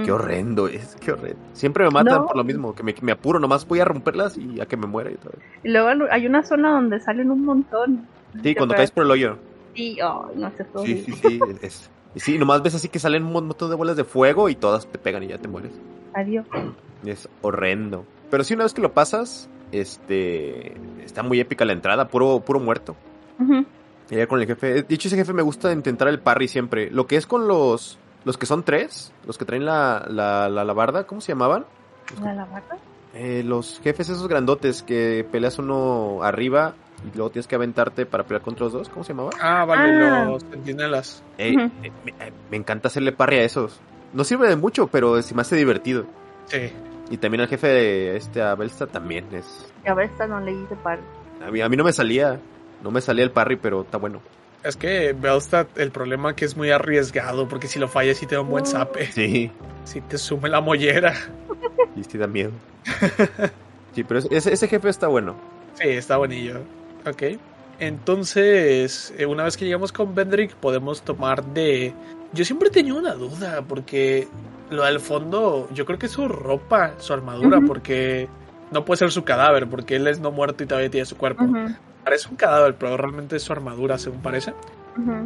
Qué 0.04 0.12
horrendo 0.12 0.68
es, 0.68 0.96
qué 1.00 1.12
horrendo. 1.12 1.38
Siempre 1.54 1.84
me 1.84 1.90
matan 1.90 2.20
No. 2.20 2.26
por 2.26 2.36
lo 2.36 2.44
mismo, 2.44 2.74
que 2.74 2.82
me, 2.82 2.94
me 3.00 3.12
apuro, 3.12 3.40
nomás 3.40 3.66
voy 3.66 3.80
a 3.80 3.84
romperlas 3.84 4.36
y 4.36 4.60
a 4.60 4.66
que 4.66 4.76
me 4.76 4.86
muera 4.86 5.10
y 5.10 5.14
otra 5.14 5.30
vez. 5.30 5.40
Y 5.64 5.70
luego 5.70 5.88
hay 6.10 6.26
una 6.26 6.42
zona 6.44 6.72
donde 6.72 7.00
salen 7.00 7.30
un 7.30 7.44
montón. 7.44 8.06
Sí, 8.42 8.54
cuando 8.54 8.74
caes 8.74 8.90
por 8.90 9.04
el 9.04 9.10
hoyo. 9.10 9.36
Sí, 9.74 9.98
ay, 10.00 10.36
no 10.36 10.50
sé, 10.56 10.64
todo 10.64 10.84
Sí, 10.84 11.02
sí, 11.04 11.12
sí. 11.12 11.40
Es, 11.62 11.90
y 12.14 12.20
sí, 12.20 12.38
nomás 12.38 12.62
ves 12.62 12.74
así 12.74 12.88
que 12.88 12.98
salen 12.98 13.24
un 13.24 13.32
montón 13.32 13.70
de 13.70 13.76
bolas 13.76 13.96
de 13.96 14.04
fuego 14.04 14.48
y 14.48 14.54
todas 14.54 14.86
te 14.86 14.98
pegan 14.98 15.22
y 15.22 15.28
ya 15.28 15.38
te 15.38 15.48
mueres. 15.48 15.72
Adiós. 16.14 16.46
Es 17.04 17.28
horrendo. 17.40 18.04
Pero 18.30 18.44
sí, 18.44 18.54
una 18.54 18.64
vez 18.64 18.74
que 18.74 18.82
lo 18.82 18.92
pasas, 18.92 19.48
este. 19.72 20.74
Está 21.04 21.22
muy 21.22 21.40
épica 21.40 21.64
la 21.64 21.72
entrada, 21.72 22.08
puro, 22.08 22.40
puro 22.40 22.60
muerto. 22.60 22.94
Ya 24.18 24.26
con 24.26 24.40
el 24.40 24.46
jefe. 24.46 24.82
De 24.82 24.94
hecho, 24.94 25.08
ese 25.08 25.16
jefe 25.16 25.32
me 25.32 25.42
gusta 25.42 25.72
intentar 25.72 26.08
el 26.08 26.20
parry 26.20 26.48
siempre. 26.48 26.90
Lo 26.90 27.06
que 27.06 27.16
es 27.16 27.26
con 27.26 27.46
los. 27.48 27.98
Los 28.24 28.36
que 28.36 28.44
son 28.44 28.64
tres, 28.64 29.12
los 29.26 29.38
que 29.38 29.46
traen 29.46 29.64
la, 29.64 30.04
la, 30.08 30.48
la 30.50 30.60
alabarda, 30.60 31.04
¿cómo 31.06 31.22
se 31.22 31.32
llamaban? 31.32 31.64
¿La 32.22 32.34
lavada? 32.34 32.76
Eh, 33.14 33.42
los 33.44 33.80
jefes 33.82 34.10
esos 34.10 34.28
grandotes 34.28 34.82
que 34.82 35.26
peleas 35.32 35.58
uno 35.58 36.22
arriba 36.22 36.74
y 37.10 37.16
luego 37.16 37.30
tienes 37.30 37.46
que 37.46 37.54
aventarte 37.54 38.04
para 38.04 38.24
pelear 38.24 38.42
contra 38.42 38.64
los 38.64 38.74
dos, 38.74 38.88
¿cómo 38.90 39.04
se 39.04 39.14
llamaban? 39.14 39.32
Ah, 39.40 39.64
vale, 39.64 40.04
Ah. 40.06 40.24
los 40.26 40.44
centinelas. 40.44 41.22
Eh, 41.38 41.54
eh, 41.82 41.90
me, 42.04 42.12
me 42.50 42.56
encanta 42.58 42.88
hacerle 42.88 43.12
parry 43.12 43.38
a 43.38 43.44
esos. 43.44 43.80
No 44.12 44.22
sirve 44.22 44.48
de 44.48 44.56
mucho, 44.56 44.86
pero 44.88 45.20
se 45.22 45.34
me 45.34 45.40
hace 45.40 45.56
divertido. 45.56 46.04
Sí. 46.44 46.70
Y 47.10 47.16
también 47.16 47.40
el 47.40 47.48
jefe 47.48 47.68
de 47.68 48.16
este 48.18 48.42
Abelsta 48.42 48.86
también 48.86 49.26
es. 49.32 49.72
Ya 49.84 49.94
ves, 49.94 50.10
esta 50.10 50.26
no 50.26 50.40
le 50.40 50.52
hice 50.52 50.76
par. 50.76 50.98
A 51.42 51.50
mí, 51.50 51.62
a 51.62 51.68
mí 51.70 51.76
no 51.76 51.84
me 51.84 51.92
salía. 51.94 52.38
No 52.82 52.90
me 52.90 53.00
salía 53.00 53.24
el 53.24 53.30
parry, 53.30 53.56
pero 53.56 53.82
está 53.82 53.98
bueno. 53.98 54.20
Es 54.62 54.76
que 54.76 55.14
Belstad, 55.14 55.66
el 55.76 55.90
problema 55.90 56.36
que 56.36 56.44
es 56.44 56.56
muy 56.56 56.70
arriesgado, 56.70 57.48
porque 57.48 57.66
si 57.66 57.78
lo 57.78 57.88
fallas 57.88 58.18
sí 58.18 58.26
te 58.26 58.34
da 58.34 58.42
un 58.42 58.50
buen 58.50 58.66
zape. 58.66 59.10
Sí. 59.12 59.50
Si 59.84 60.00
te 60.02 60.18
sume 60.18 60.48
la 60.48 60.60
mollera. 60.60 61.14
Y 61.96 62.04
sí 62.04 62.18
da 62.18 62.28
miedo. 62.28 62.52
Sí, 63.94 64.04
pero 64.04 64.20
ese, 64.20 64.52
ese 64.52 64.68
jefe 64.68 64.88
está 64.88 65.08
bueno. 65.08 65.34
Sí, 65.74 65.88
está 65.88 66.18
bonillo. 66.18 66.60
Ok. 67.04 67.36
Entonces, 67.80 69.12
eh, 69.18 69.26
una 69.26 69.42
vez 69.42 69.56
que 69.56 69.64
llegamos 69.64 69.90
con 69.90 70.14
Vendrick, 70.14 70.54
podemos 70.54 71.02
tomar 71.02 71.44
de. 71.44 71.92
Yo 72.32 72.44
siempre 72.44 72.70
tenía 72.70 72.94
una 72.94 73.14
duda, 73.14 73.62
porque 73.66 74.28
lo 74.70 74.84
del 74.84 75.00
fondo, 75.00 75.68
yo 75.72 75.84
creo 75.84 75.98
que 75.98 76.06
es 76.06 76.12
su 76.12 76.28
ropa, 76.28 76.94
su 76.98 77.12
armadura, 77.12 77.60
porque 77.66 78.28
no 78.70 78.84
puede 78.84 78.98
ser 78.98 79.10
su 79.10 79.24
cadáver, 79.24 79.66
porque 79.68 79.96
él 79.96 80.06
es 80.06 80.20
no 80.20 80.30
muerto 80.30 80.62
y 80.62 80.66
todavía 80.66 80.90
tiene 80.90 81.06
su 81.06 81.16
cuerpo. 81.16 81.44
Parece 82.10 82.28
un 82.28 82.34
cadáver, 82.34 82.74
pero 82.74 82.96
realmente 82.96 83.36
es 83.36 83.44
su 83.44 83.52
armadura, 83.52 83.96
según 83.96 84.20
parece. 84.20 84.52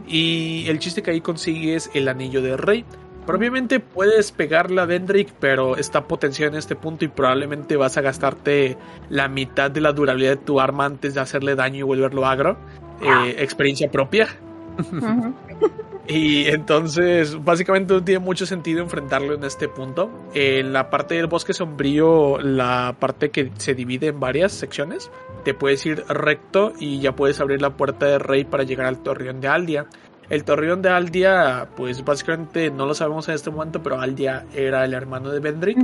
Y 0.06 0.66
el 0.68 0.78
chiste 0.78 1.02
que 1.02 1.12
ahí 1.12 1.22
consigues 1.22 1.90
el 1.94 2.08
anillo 2.08 2.42
de 2.42 2.58
rey. 2.58 2.84
Probablemente 3.24 3.80
puedes 3.80 4.32
pegarle 4.32 4.82
a 4.82 4.84
Vendrick, 4.84 5.32
pero 5.40 5.78
está 5.78 6.04
potenciado 6.06 6.52
en 6.52 6.58
este 6.58 6.76
punto 6.76 7.06
y 7.06 7.08
probablemente 7.08 7.78
vas 7.78 7.96
a 7.96 8.02
gastarte 8.02 8.76
la 9.08 9.28
mitad 9.28 9.70
de 9.70 9.80
la 9.80 9.94
durabilidad 9.94 10.32
de 10.32 10.44
tu 10.44 10.60
arma 10.60 10.84
antes 10.84 11.14
de 11.14 11.20
hacerle 11.20 11.54
daño 11.54 11.78
y 11.78 11.82
volverlo 11.84 12.26
agro. 12.26 12.58
Eh, 13.00 13.36
experiencia 13.38 13.90
propia. 13.90 14.28
Y 16.06 16.48
entonces, 16.48 17.42
básicamente 17.42 17.94
no 17.94 18.04
tiene 18.04 18.18
mucho 18.18 18.44
sentido 18.44 18.82
enfrentarlo 18.82 19.34
en 19.34 19.44
este 19.44 19.68
punto. 19.68 20.10
En 20.34 20.72
la 20.72 20.90
parte 20.90 21.14
del 21.14 21.28
bosque 21.28 21.54
sombrío, 21.54 22.38
la 22.40 22.94
parte 22.98 23.30
que 23.30 23.50
se 23.56 23.74
divide 23.74 24.08
en 24.08 24.20
varias 24.20 24.52
secciones, 24.52 25.10
te 25.44 25.54
puedes 25.54 25.84
ir 25.86 26.04
recto 26.08 26.72
y 26.78 27.00
ya 27.00 27.14
puedes 27.14 27.40
abrir 27.40 27.60
la 27.62 27.76
puerta 27.76 28.06
de 28.06 28.18
rey 28.18 28.44
para 28.44 28.64
llegar 28.64 28.86
al 28.86 28.98
torreón 29.02 29.40
de 29.40 29.48
Aldia. 29.48 29.86
El 30.30 30.44
torreón 30.44 30.80
de 30.80 30.88
Aldia, 30.88 31.68
pues 31.76 32.02
básicamente 32.02 32.70
no 32.70 32.86
lo 32.86 32.94
sabemos 32.94 33.28
en 33.28 33.34
este 33.34 33.50
momento, 33.50 33.82
pero 33.82 34.00
Aldia 34.00 34.46
era 34.54 34.84
el 34.84 34.94
hermano 34.94 35.30
de 35.30 35.38
Vendrick. 35.40 35.78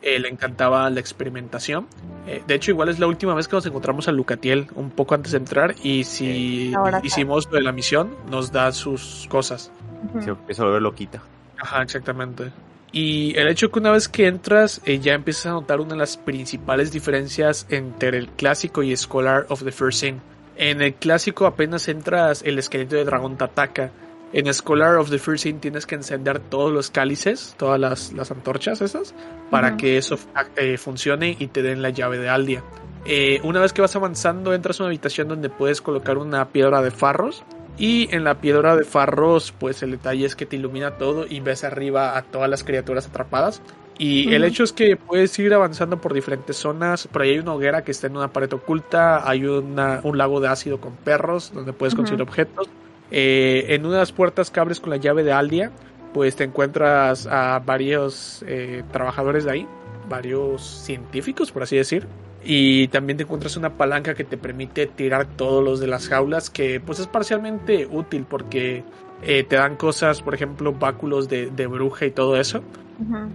Eh, 0.00 0.18
le 0.18 0.28
encantaba 0.28 0.88
la 0.88 0.98
experimentación. 0.98 1.86
Eh, 2.26 2.42
de 2.46 2.54
hecho, 2.54 2.70
igual 2.70 2.88
es 2.88 2.98
la 2.98 3.06
última 3.06 3.34
vez 3.34 3.48
que 3.48 3.56
nos 3.56 3.66
encontramos 3.66 4.08
a 4.08 4.12
Lucatiel, 4.12 4.68
un 4.76 4.90
poco 4.90 5.14
antes 5.14 5.32
de 5.32 5.38
entrar. 5.38 5.74
Y 5.82 6.04
si 6.04 6.72
Ahora 6.74 7.00
hicimos 7.02 7.46
lo 7.50 7.58
de 7.58 7.62
la 7.62 7.72
misión, 7.72 8.14
nos 8.30 8.50
da 8.50 8.72
sus 8.72 9.26
cosas. 9.28 9.70
Ujú. 10.08 10.22
Se 10.22 10.30
empieza 10.30 10.62
a 10.62 10.66
volver 10.66 10.82
loquita. 10.82 11.22
Ajá, 11.58 11.82
exactamente. 11.82 12.50
Y 12.92 13.34
el 13.38 13.48
hecho 13.48 13.70
que 13.70 13.78
una 13.78 13.90
vez 13.90 14.08
que 14.08 14.26
entras, 14.26 14.82
eh, 14.84 14.98
ya 14.98 15.14
empiezas 15.14 15.46
a 15.46 15.50
notar 15.52 15.80
una 15.80 15.94
de 15.94 16.00
las 16.00 16.18
principales 16.18 16.92
diferencias 16.92 17.66
entre 17.70 18.18
el 18.18 18.28
clásico 18.28 18.82
y 18.82 18.94
Scholar 18.94 19.46
of 19.48 19.64
the 19.64 19.72
First 19.72 20.00
Sin. 20.00 20.20
En 20.56 20.82
el 20.82 20.94
clásico 20.94 21.46
apenas 21.46 21.88
entras, 21.88 22.42
el 22.42 22.58
esqueleto 22.58 22.96
de 22.96 23.04
dragón 23.04 23.38
te 23.38 23.44
ataca. 23.44 23.90
En 24.34 24.52
Scholar 24.52 24.96
of 24.96 25.10
the 25.10 25.18
First 25.18 25.44
Sin 25.44 25.58
tienes 25.58 25.86
que 25.86 25.94
encender 25.94 26.38
todos 26.38 26.70
los 26.70 26.90
cálices, 26.90 27.54
todas 27.58 27.80
las, 27.80 28.12
las 28.12 28.30
antorchas 28.30 28.82
esas, 28.82 29.14
para 29.50 29.78
que 29.78 29.96
eso 29.96 30.18
eh, 30.56 30.76
funcione 30.76 31.34
y 31.38 31.46
te 31.46 31.62
den 31.62 31.80
la 31.80 31.90
llave 31.90 32.18
de 32.18 32.28
Aldia. 32.28 32.62
Eh, 33.04 33.40
una 33.42 33.60
vez 33.60 33.72
que 33.72 33.80
vas 33.80 33.96
avanzando, 33.96 34.54
entras 34.54 34.78
a 34.78 34.84
una 34.84 34.90
habitación 34.90 35.28
donde 35.28 35.48
puedes 35.48 35.80
colocar 35.80 36.18
una 36.18 36.48
piedra 36.48 36.82
de 36.82 36.90
farros. 36.90 37.42
Y 37.78 38.14
en 38.14 38.24
la 38.24 38.40
piedra 38.40 38.76
de 38.76 38.84
farros, 38.84 39.52
pues 39.58 39.82
el 39.82 39.92
detalle 39.92 40.26
es 40.26 40.36
que 40.36 40.46
te 40.46 40.56
ilumina 40.56 40.98
todo 40.98 41.26
y 41.28 41.40
ves 41.40 41.64
arriba 41.64 42.16
a 42.16 42.22
todas 42.22 42.48
las 42.48 42.64
criaturas 42.64 43.06
atrapadas. 43.06 43.62
Y 43.98 44.34
el 44.34 44.44
hecho 44.44 44.64
es 44.64 44.72
que 44.72 44.96
puedes 44.96 45.38
ir 45.38 45.54
avanzando 45.54 46.00
por 46.00 46.12
diferentes 46.12 46.56
zonas. 46.56 47.06
Por 47.06 47.22
ahí 47.22 47.30
hay 47.30 47.38
una 47.38 47.54
hoguera 47.54 47.84
que 47.84 47.92
está 47.92 48.08
en 48.08 48.16
una 48.16 48.32
pared 48.32 48.52
oculta. 48.52 49.28
Hay 49.28 49.44
una, 49.44 50.00
un 50.02 50.18
lago 50.18 50.40
de 50.40 50.48
ácido 50.48 50.80
con 50.80 50.96
perros 50.96 51.52
donde 51.54 51.72
puedes 51.72 51.94
conseguir 51.94 52.22
objetos. 52.22 52.68
Eh, 53.10 53.66
en 53.68 53.84
una 53.84 53.96
de 53.96 54.00
las 54.00 54.12
puertas 54.12 54.50
que 54.50 54.58
abres 54.58 54.80
con 54.80 54.90
la 54.90 54.96
llave 54.96 55.22
de 55.22 55.32
Aldia, 55.32 55.70
pues 56.14 56.34
te 56.34 56.44
encuentras 56.44 57.26
a 57.26 57.60
varios 57.64 58.42
eh, 58.46 58.82
trabajadores 58.90 59.44
de 59.44 59.50
ahí, 59.52 59.66
varios 60.08 60.62
científicos, 60.62 61.52
por 61.52 61.62
así 61.62 61.76
decir. 61.76 62.06
Y 62.44 62.88
también 62.88 63.16
te 63.16 63.22
encuentras 63.22 63.56
una 63.56 63.76
palanca 63.76 64.14
que 64.14 64.24
te 64.24 64.36
permite 64.36 64.86
tirar 64.86 65.26
todos 65.26 65.62
los 65.62 65.80
de 65.80 65.86
las 65.86 66.08
jaulas, 66.08 66.50
que 66.50 66.80
pues 66.80 66.98
es 66.98 67.06
parcialmente 67.06 67.86
útil 67.90 68.26
porque 68.28 68.84
eh, 69.22 69.44
te 69.44 69.56
dan 69.56 69.76
cosas, 69.76 70.22
por 70.22 70.34
ejemplo, 70.34 70.72
báculos 70.72 71.28
de, 71.28 71.50
de 71.50 71.66
bruja 71.66 72.06
y 72.06 72.10
todo 72.10 72.36
eso 72.36 72.62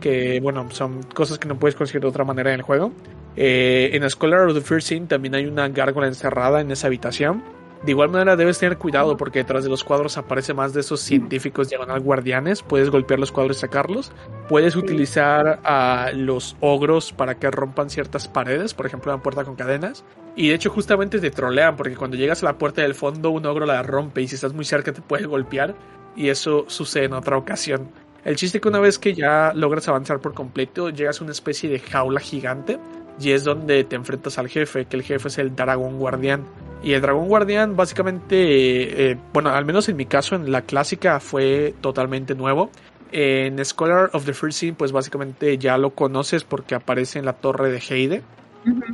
que 0.02 0.40
bueno, 0.42 0.69
son 0.72 1.03
cosas 1.03 1.40
que 1.40 1.48
no 1.48 1.58
puedes 1.58 1.76
conseguir 1.76 2.02
de 2.02 2.08
otra 2.08 2.24
manera 2.24 2.52
en 2.52 2.60
el 2.60 2.61
juego. 2.61 2.92
Eh, 3.36 3.92
en 3.94 4.10
Scholar 4.10 4.48
of 4.48 4.56
the 4.56 4.61
First 4.61 4.88
Sin 4.88 5.08
también 5.08 5.36
hay 5.36 5.45
una 5.45 5.68
gárgola 5.69 6.08
encerrada 6.08 6.61
en 6.61 6.72
esa 6.72 6.88
habitación. 6.88 7.44
De 7.84 7.92
igual 7.92 8.10
manera 8.10 8.36
debes 8.36 8.58
tener 8.58 8.78
cuidado 8.78 9.18
porque 9.18 9.40
detrás 9.40 9.64
de 9.64 9.70
los 9.70 9.84
cuadros 9.84 10.18
aparece 10.18 10.54
más 10.54 10.74
de 10.74 10.82
esos 10.82 11.00
científicos 11.00 11.70
diagonal 11.70 12.00
guardianes. 12.00 12.64
Puedes 12.64 12.90
golpear 12.90 13.20
los 13.20 13.32
cuadros 13.32 13.58
y 13.58 13.60
sacarlos. 13.62 14.12
Puedes 14.50 14.76
utilizar 14.76 15.60
a 15.64 16.12
los 16.14 16.58
ogros 16.60 17.14
para 17.14 17.36
que 17.36 17.52
rompan 17.52 17.90
ciertas 17.90 18.28
paredes, 18.28 18.74
por 18.74 18.88
ejemplo 18.88 19.14
una 19.14 19.22
puerta 19.22 19.44
con 19.44 19.56
cadenas. 19.56 20.04
Y 20.36 20.50
de 20.50 20.56
hecho 20.56 20.70
justamente 20.70 21.20
te 21.20 21.32
trolean 21.32 21.76
porque 21.76 21.96
cuando 21.96 22.18
llegas 22.18 22.44
a 22.44 22.48
la 22.48 22.58
puerta 22.58 22.82
del 22.82 22.96
fondo 22.96 23.30
un 23.30 23.46
ogro 23.46 23.66
la 23.66 23.84
rompe 23.84 24.22
y 24.22 24.28
si 24.28 24.36
estás 24.36 24.54
muy 24.54 24.66
cerca 24.66 24.92
te 24.92 25.02
puede 25.02 25.26
golpear. 25.26 25.76
Y 26.16 26.30
eso 26.30 26.66
sucede 26.68 27.06
en 27.06 27.14
otra 27.14 27.38
ocasión. 27.38 27.90
El 28.26 28.36
chiste 28.36 28.58
es 28.58 28.62
que 28.62 28.68
una 28.68 28.80
vez 28.80 29.00
que 29.00 29.14
ya 29.14 29.54
logras 29.54 29.88
avanzar 29.88 30.20
por 30.20 30.34
completo, 30.34 30.90
llegas 30.90 31.22
a 31.22 31.24
una 31.24 31.32
especie 31.32 31.70
de 31.70 31.80
jaula 31.80 32.20
gigante 32.20 32.80
y 33.20 33.32
es 33.32 33.44
donde 33.44 33.84
te 33.84 33.96
enfrentas 33.96 34.38
al 34.38 34.48
jefe, 34.48 34.86
que 34.86 34.98
el 34.98 35.04
jefe 35.04 35.28
es 35.28 35.38
el 35.38 35.56
dragón 35.56 35.98
guardián. 35.98 36.46
Y 36.84 36.94
el 36.94 37.02
dragón 37.02 37.28
guardián 37.28 37.76
básicamente, 37.76 39.12
eh, 39.12 39.18
bueno, 39.34 39.50
al 39.50 39.66
menos 39.66 39.90
en 39.90 39.98
mi 39.98 40.06
caso 40.06 40.36
en 40.36 40.52
la 40.52 40.62
clásica 40.62 41.20
fue 41.20 41.74
totalmente 41.82 42.36
nuevo. 42.36 42.70
En 43.12 43.64
Scholar 43.64 44.10
of 44.14 44.26
the 44.26 44.34
First 44.34 44.60
Scene 44.60 44.74
pues 44.74 44.92
básicamente 44.92 45.58
ya 45.58 45.78
lo 45.78 45.92
conoces 45.92 46.44
porque 46.44 46.76
aparece 46.76 47.20
en 47.20 47.26
la 47.26 47.34
torre 47.34 47.72
de 47.72 47.80
Heide. 47.80 48.22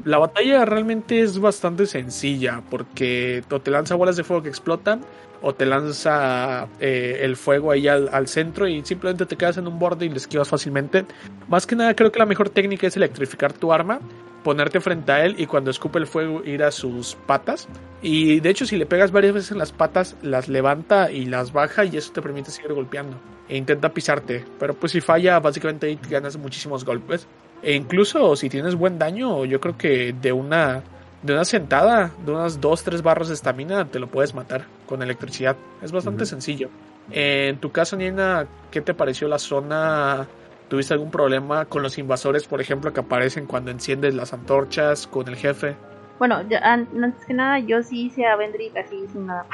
La 0.05 0.19
batalla 0.19 0.65
realmente 0.65 1.21
es 1.21 1.39
bastante 1.39 1.87
sencilla 1.87 2.61
porque 2.69 3.43
te 3.63 3.71
lanza 3.71 3.95
bolas 3.95 4.15
de 4.15 4.23
fuego 4.23 4.43
que 4.43 4.49
explotan 4.49 5.01
o 5.43 5.53
te 5.53 5.65
lanza 5.65 6.67
eh, 6.79 7.19
el 7.21 7.35
fuego 7.35 7.71
ahí 7.71 7.87
al, 7.87 8.27
centro 8.27 8.67
y 8.67 8.83
simplemente 8.83 9.25
te 9.25 9.35
quedas 9.35 9.57
en 9.57 9.67
un 9.67 9.77
borde 9.77 10.05
y 10.05 10.09
le 10.09 10.17
esquivas 10.17 10.47
fácilmente. 10.47 11.05
Más 11.49 11.67
que 11.67 11.75
nada 11.75 11.93
creo 11.93 12.11
que 12.11 12.19
la 12.19 12.25
mejor 12.25 12.49
técnica 12.49 12.87
es 12.87 12.95
electrificar 12.95 13.53
tu 13.53 13.71
arma 13.71 13.99
ponerte 14.43 14.81
frente 14.81 15.11
a 15.11 15.25
él 15.25 15.35
y 15.37 15.47
cuando 15.47 15.71
escupe 15.71 15.97
el 15.97 16.05
fuego 16.05 16.43
ir 16.43 16.63
a 16.63 16.71
sus 16.71 17.15
patas. 17.25 17.67
Y 18.01 18.39
de 18.41 18.49
hecho 18.49 18.65
si 18.65 18.77
le 18.77 18.85
pegas 18.85 19.11
varias 19.11 19.33
veces 19.33 19.51
en 19.51 19.57
las 19.57 19.71
patas, 19.71 20.15
las 20.21 20.49
levanta 20.49 21.09
y 21.09 21.25
las 21.25 21.51
baja 21.53 21.85
y 21.85 21.97
eso 21.97 22.11
te 22.11 22.21
permite 22.21 22.51
seguir 22.51 22.73
golpeando. 22.73 23.17
E 23.49 23.57
intenta 23.57 23.89
pisarte. 23.89 24.45
Pero 24.59 24.73
pues 24.73 24.91
si 24.91 25.01
falla, 25.01 25.39
básicamente 25.39 25.87
ahí 25.87 25.99
ganas 26.09 26.37
muchísimos 26.37 26.85
golpes. 26.85 27.27
E 27.61 27.73
incluso 27.73 28.35
si 28.35 28.49
tienes 28.49 28.75
buen 28.75 28.99
daño, 28.99 29.45
yo 29.45 29.59
creo 29.59 29.77
que 29.77 30.13
de 30.13 30.31
una, 30.33 30.83
de 31.23 31.33
una 31.33 31.45
sentada, 31.45 32.11
de 32.25 32.31
unas 32.31 32.61
2-3 32.61 33.01
barras 33.01 33.29
de 33.29 33.33
estamina, 33.33 33.85
te 33.85 33.99
lo 33.99 34.07
puedes 34.07 34.33
matar 34.35 34.65
con 34.85 35.01
electricidad. 35.01 35.55
Es 35.81 35.91
bastante 35.91 36.25
sencillo. 36.25 36.69
En 37.11 37.57
tu 37.57 37.71
caso, 37.71 37.97
Nina, 37.97 38.45
¿qué 38.71 38.81
te 38.81 38.93
pareció 38.93 39.27
la 39.27 39.39
zona 39.39 40.27
¿Tuviste 40.73 40.93
algún 40.95 41.11
problema 41.11 41.65
con 41.65 41.83
los 41.83 41.99
invasores, 41.99 42.47
por 42.47 42.59
ejemplo, 42.59 42.91
que 42.93 43.01
aparecen 43.01 43.45
cuando 43.45 43.69
enciendes 43.69 44.15
las 44.15 44.33
antorchas 44.33 45.05
con 45.05 45.27
el 45.27 45.35
jefe? 45.35 45.75
Bueno, 46.17 46.41
ya, 46.49 46.59
antes 46.63 47.25
que 47.27 47.33
nada, 47.35 47.59
yo 47.59 47.83
sí 47.83 48.05
hice 48.05 48.25
a 48.25 48.35
Vendrick 48.35 48.75
así 48.77 49.05
sin 49.11 49.27
nada. 49.27 49.45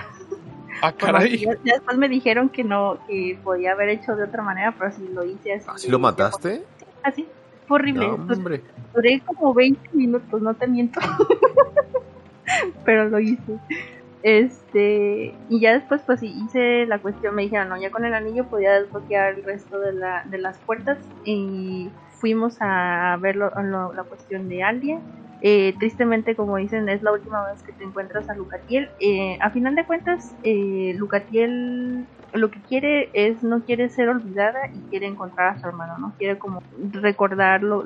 Ah, 0.82 0.94
caray. 0.94 1.38
ya, 1.40 1.56
después 1.62 1.98
me 1.98 2.08
dijeron 2.08 2.48
que 2.48 2.64
no, 2.64 3.00
que 3.06 3.38
podía 3.44 3.74
haber 3.74 3.90
hecho 3.90 4.16
de 4.16 4.24
otra 4.24 4.44
manera, 4.44 4.74
pero 4.80 4.92
sí 4.92 5.10
lo 5.14 5.26
hice 5.26 5.56
así. 5.56 5.66
¿Así 5.68 5.92
lo 5.92 6.00
mataste? 6.00 6.64
así. 7.04 7.28
Fue 7.70 7.76
horrible. 7.76 8.08
No, 8.08 8.16
hombre. 8.16 8.64
Duré 8.96 9.22
como 9.24 9.54
20 9.54 9.90
minutos, 9.94 10.42
no 10.42 10.56
te 10.56 10.68
miento. 10.68 11.00
pero 12.84 13.08
lo 13.08 13.20
hice. 13.20 13.60
Este, 14.24 15.36
y 15.50 15.60
ya 15.60 15.74
después 15.74 16.02
pues 16.02 16.24
hice 16.24 16.88
la 16.88 16.98
cuestión, 16.98 17.36
me 17.36 17.44
dijeron, 17.44 17.70
no, 17.70 17.80
ya 17.80 17.92
con 17.92 18.06
el 18.06 18.16
anillo 18.16 18.46
podía 18.48 18.74
desbloquear 18.74 19.36
el 19.36 19.44
resto 19.44 19.80
de, 19.80 19.94
la, 19.94 20.26
de 20.26 20.40
las 20.40 20.58
puertas 20.58 20.98
y 21.24 21.92
fuimos 22.20 22.58
a 22.60 23.16
ver 23.22 23.36
la 23.36 24.04
cuestión 24.10 24.50
de 24.50 24.64
Aldia. 24.64 25.00
Eh, 25.42 25.76
tristemente, 25.78 26.36
como 26.36 26.58
dicen, 26.58 26.90
es 26.90 27.04
la 27.04 27.12
última 27.12 27.46
vez 27.52 27.62
que 27.62 27.72
te 27.72 27.84
encuentras 27.84 28.32
a 28.32 28.34
Lucatiel. 28.34 28.90
Eh, 29.00 29.38
a 29.42 29.52
final 29.52 29.76
de 29.76 29.86
cuentas, 29.86 30.36
eh, 30.42 30.96
Lucatiel 30.98 32.08
lo 32.34 32.52
que 32.52 32.60
quiere 32.62 33.10
es, 33.14 33.44
no 33.44 33.62
quiere 33.62 33.90
ser 33.90 34.10
olvidada 34.10 34.68
y 34.68 34.80
quiere 34.90 35.08
encontrar 35.08 35.56
a 35.56 35.60
su 35.60 35.68
hermano, 35.68 35.98
¿no? 35.98 36.14
Quiere 36.18 36.38
como 36.38 36.62
recordar 36.92 37.64
lo, 37.64 37.82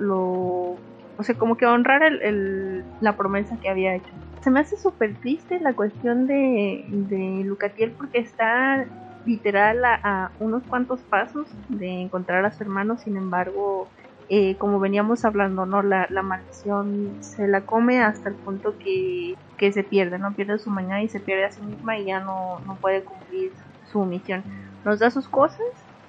o 1.17 1.23
sea, 1.23 1.35
como 1.35 1.57
que 1.57 1.65
honrar 1.65 2.03
el, 2.03 2.83
la 3.01 3.15
promesa 3.15 3.57
que 3.61 3.69
había 3.69 3.95
hecho 3.95 4.11
se 4.43 4.51
me 4.51 4.59
hace 4.59 4.75
súper 4.77 5.15
triste 5.15 5.59
la 5.61 5.73
cuestión 5.73 6.27
de, 6.27 6.83
de 6.89 7.43
Lucatiel 7.45 7.91
porque 7.91 8.19
está 8.19 8.85
literal 9.25 9.85
a, 9.85 10.31
unos 10.41 10.63
cuantos 10.63 10.99
pasos 10.99 11.47
de 11.69 12.01
encontrar 12.01 12.43
a 12.43 12.51
su 12.51 12.61
hermano, 12.61 12.97
sin 12.97 13.15
embargo, 13.15 13.87
eh, 14.27 14.55
como 14.57 14.81
veníamos 14.81 15.23
hablando, 15.23 15.65
¿no? 15.65 15.81
La, 15.81 16.07
la, 16.09 16.23
maldición 16.23 17.13
se 17.21 17.47
la 17.47 17.61
come 17.61 18.01
hasta 18.01 18.27
el 18.27 18.35
punto 18.35 18.77
que, 18.79 19.35
que, 19.57 19.71
se 19.71 19.83
pierde, 19.83 20.19
¿no? 20.19 20.33
Pierde 20.33 20.59
su 20.59 20.69
mañana 20.69 21.01
y 21.01 21.07
se 21.07 21.21
pierde 21.21 21.45
a 21.45 21.51
sí 21.51 21.61
misma 21.61 21.97
y 21.97 22.05
ya 22.05 22.19
no, 22.19 22.59
no 22.65 22.75
puede 22.75 23.01
cumplir 23.01 23.53
su 23.93 24.03
misión. 24.03 24.43
Nos 24.83 24.99
da 24.99 25.09
sus 25.09 25.29
cosas 25.29 25.61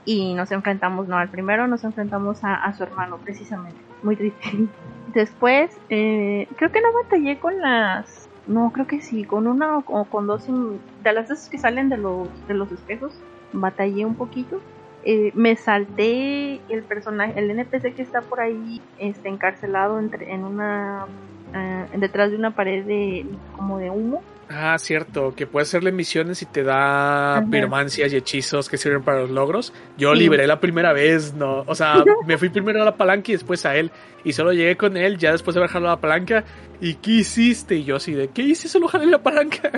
y 0.04 0.34
nos 0.34 0.50
enfrentamos, 0.50 1.06
no, 1.06 1.16
al 1.16 1.28
primero 1.28 1.68
nos 1.68 1.84
enfrentamos 1.84 2.40
a, 2.42 2.72
su 2.74 2.82
hermano, 2.82 3.18
precisamente. 3.18 3.78
Muy 4.02 4.16
triste. 4.16 4.66
Después, 5.14 5.70
eh, 5.90 6.48
creo 6.56 6.72
que 6.72 6.80
no 6.80 6.92
batallé 6.92 7.38
con 7.38 7.60
las 7.60 8.24
no, 8.46 8.70
creo 8.72 8.86
que 8.86 9.00
sí, 9.00 9.24
con 9.24 9.46
una 9.46 9.78
o 9.78 10.04
con 10.04 10.26
dos 10.26 10.46
de 10.46 11.12
las 11.12 11.28
veces 11.28 11.48
que 11.48 11.58
salen 11.58 11.88
de 11.88 11.96
los, 11.96 12.28
de 12.46 12.54
los 12.54 12.70
espejos, 12.72 13.12
batallé 13.52 14.04
un 14.04 14.16
poquito. 14.16 14.60
Eh, 15.04 15.32
me 15.34 15.56
salté 15.56 16.60
el 16.68 16.82
personaje, 16.82 17.38
el 17.38 17.50
NPC 17.50 17.94
que 17.94 18.02
está 18.02 18.22
por 18.22 18.40
ahí, 18.40 18.80
este, 18.98 19.28
encarcelado 19.28 19.98
entre, 19.98 20.32
en 20.32 20.44
una, 20.44 21.06
eh, 21.54 21.86
detrás 21.96 22.30
de 22.30 22.36
una 22.36 22.54
pared 22.54 22.84
de, 22.84 23.26
como 23.56 23.78
de 23.78 23.90
humo. 23.90 24.22
Ah, 24.50 24.76
cierto, 24.78 25.34
que 25.34 25.46
puedes 25.46 25.68
hacerle 25.68 25.92
misiones 25.92 26.42
y 26.42 26.46
te 26.46 26.62
da 26.62 27.44
pirmancias 27.50 28.12
y 28.12 28.16
hechizos 28.16 28.68
que 28.68 28.76
sirven 28.76 29.02
para 29.02 29.20
los 29.20 29.30
logros. 29.30 29.72
Yo 29.96 30.14
liberé 30.14 30.46
la 30.46 30.60
primera 30.60 30.92
vez, 30.92 31.34
no, 31.34 31.64
o 31.66 31.74
sea, 31.74 31.94
me 32.26 32.38
fui 32.38 32.48
primero 32.48 32.82
a 32.82 32.84
la 32.84 32.96
palanca 32.96 33.30
y 33.30 33.34
después 33.34 33.64
a 33.66 33.76
él. 33.76 33.90
Y 34.24 34.32
solo 34.32 34.52
llegué 34.52 34.76
con 34.76 34.96
él 34.96 35.18
ya 35.18 35.32
después 35.32 35.54
de 35.54 35.60
haber 35.60 35.70
jalado 35.70 35.94
la 35.96 36.00
palanca. 36.00 36.44
¿Y 36.80 36.94
qué 36.94 37.10
hiciste? 37.12 37.76
Y 37.76 37.84
yo 37.84 37.96
así 37.96 38.12
de, 38.12 38.28
¿qué 38.28 38.42
hice? 38.42 38.68
Solo 38.68 38.88
jalé 38.88 39.06
la 39.06 39.22
palanca. 39.22 39.70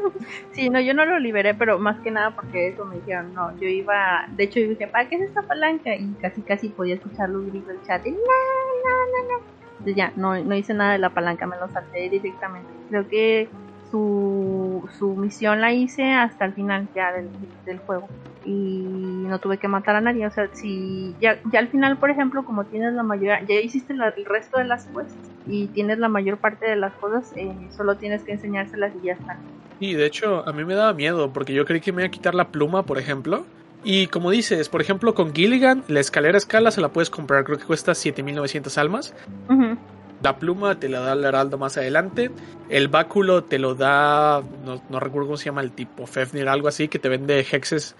sí, 0.52 0.70
no, 0.70 0.80
yo 0.80 0.94
no 0.94 1.04
lo 1.04 1.18
liberé, 1.18 1.54
pero 1.54 1.78
más 1.78 2.00
que 2.00 2.10
nada 2.10 2.34
porque 2.34 2.68
eso 2.68 2.84
me 2.84 2.96
dijeron, 2.96 3.34
no, 3.34 3.56
yo 3.58 3.68
iba, 3.68 4.26
de 4.36 4.44
hecho 4.44 4.60
yo 4.60 4.68
dije, 4.68 4.86
¿para 4.86 5.08
qué 5.08 5.16
es 5.16 5.22
esta 5.22 5.42
palanca? 5.42 5.94
Y 5.94 6.12
casi 6.20 6.42
casi 6.42 6.68
podía 6.68 6.94
escuchar 6.94 7.28
los 7.30 7.46
gritos 7.46 7.68
del 7.68 7.82
chat. 7.82 8.06
Y, 8.06 8.10
no, 8.10 8.16
no, 8.16 9.28
no, 9.28 9.28
no. 9.28 9.44
Entonces 9.72 9.96
ya, 9.96 10.12
no, 10.16 10.38
no 10.44 10.54
hice 10.54 10.74
nada 10.74 10.92
de 10.92 10.98
la 10.98 11.10
palanca, 11.10 11.46
me 11.46 11.56
lo 11.56 11.68
salté 11.68 12.10
directamente. 12.10 12.70
Creo 12.90 13.08
que 13.08 13.48
su, 13.90 14.88
su 14.98 15.14
misión 15.16 15.60
la 15.60 15.72
hice 15.72 16.12
hasta 16.12 16.44
el 16.44 16.52
final 16.52 16.88
ya 16.94 17.12
del, 17.12 17.28
del, 17.66 17.78
juego. 17.78 18.08
Y 18.44 18.84
no 19.26 19.38
tuve 19.38 19.58
que 19.58 19.68
matar 19.68 19.96
a 19.96 20.00
nadie. 20.00 20.26
O 20.26 20.30
sea 20.30 20.48
si 20.52 21.14
ya, 21.20 21.38
ya 21.52 21.58
al 21.58 21.68
final 21.68 21.98
por 21.98 22.10
ejemplo 22.10 22.44
como 22.44 22.64
tienes 22.64 22.94
la 22.94 23.02
mayoría 23.02 23.42
ya 23.42 23.54
hiciste 23.54 23.94
la, 23.94 24.08
el 24.08 24.24
resto 24.24 24.58
de 24.58 24.64
las 24.64 24.86
quests 24.86 25.14
y 25.46 25.66
tienes 25.68 25.98
la 25.98 26.08
mayor 26.08 26.38
parte 26.38 26.66
de 26.66 26.76
las 26.76 26.92
cosas 26.94 27.32
eh, 27.36 27.52
solo 27.76 27.96
tienes 27.96 28.22
que 28.22 28.32
enseñárselas 28.32 28.92
y 29.02 29.06
ya 29.06 29.12
está. 29.14 29.38
Y 29.80 29.94
de 29.94 30.06
hecho 30.06 30.46
a 30.48 30.52
mí 30.52 30.64
me 30.64 30.74
daba 30.74 30.92
miedo 30.92 31.32
porque 31.32 31.52
yo 31.52 31.64
creí 31.64 31.80
que 31.80 31.92
me 31.92 32.02
iba 32.02 32.08
a 32.08 32.10
quitar 32.10 32.34
la 32.34 32.48
pluma 32.48 32.84
por 32.84 32.98
ejemplo. 32.98 33.44
Y 33.82 34.08
como 34.08 34.30
dices, 34.30 34.68
por 34.68 34.82
ejemplo, 34.82 35.14
con 35.14 35.34
Gilligan, 35.34 35.84
la 35.88 36.00
escalera 36.00 36.36
escala 36.36 36.70
se 36.70 36.82
la 36.82 36.90
puedes 36.90 37.08
comprar, 37.08 37.44
creo 37.44 37.56
que 37.56 37.64
cuesta 37.64 37.94
7900 37.94 38.76
almas. 38.76 39.14
Uh 39.48 39.76
la 40.22 40.36
pluma 40.36 40.78
te 40.78 40.88
la 40.88 41.00
da 41.00 41.12
el 41.14 41.24
heraldo 41.24 41.58
más 41.58 41.76
adelante. 41.76 42.30
El 42.68 42.88
báculo 42.88 43.44
te 43.44 43.58
lo 43.58 43.74
da, 43.74 44.42
no, 44.64 45.00
recuerdo 45.00 45.28
cómo 45.28 45.36
se 45.36 45.46
llama 45.46 45.62
el 45.62 45.72
tipo, 45.72 46.06
Fefnir, 46.06 46.48
algo 46.48 46.68
así, 46.68 46.88
que 46.88 46.98
te 46.98 47.08
vende 47.08 47.40
hexes. 47.40 47.96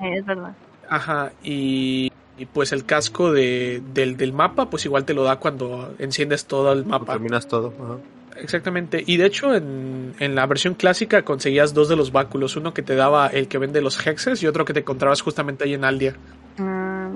es 0.00 0.26
verdad. 0.26 0.54
Ajá, 0.88 1.32
y, 1.42 2.12
pues 2.52 2.72
el 2.72 2.84
casco 2.84 3.32
de, 3.32 3.82
del, 3.94 4.32
mapa, 4.32 4.68
pues 4.68 4.84
igual 4.84 5.04
te 5.04 5.14
lo 5.14 5.24
da 5.24 5.36
cuando 5.36 5.94
enciendes 5.98 6.46
todo 6.46 6.72
el 6.72 6.84
mapa. 6.84 7.14
Terminas 7.14 7.48
todo. 7.48 8.00
Exactamente. 8.36 9.02
Y 9.06 9.16
de 9.16 9.26
hecho, 9.26 9.54
en, 9.54 10.14
en, 10.18 10.34
la 10.34 10.46
versión 10.46 10.74
clásica 10.74 11.22
conseguías 11.22 11.72
dos 11.72 11.88
de 11.88 11.96
los 11.96 12.12
báculos. 12.12 12.56
Uno 12.56 12.74
que 12.74 12.82
te 12.82 12.96
daba 12.96 13.28
el 13.28 13.48
que 13.48 13.58
vende 13.58 13.80
los 13.80 14.04
hexes 14.04 14.42
y 14.42 14.46
otro 14.46 14.64
que 14.64 14.72
te 14.72 14.80
encontrabas 14.80 15.22
justamente 15.22 15.64
ahí 15.64 15.74
en 15.74 15.84
Aldia. 15.84 16.16
Ah, 16.58 17.08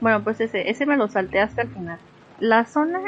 bueno, 0.00 0.22
pues 0.22 0.40
ese, 0.40 0.70
ese 0.70 0.86
me 0.86 0.96
lo 0.96 1.08
salté 1.08 1.40
hasta 1.40 1.62
el 1.62 1.68
final. 1.68 1.98
La 2.38 2.64
zona 2.64 3.00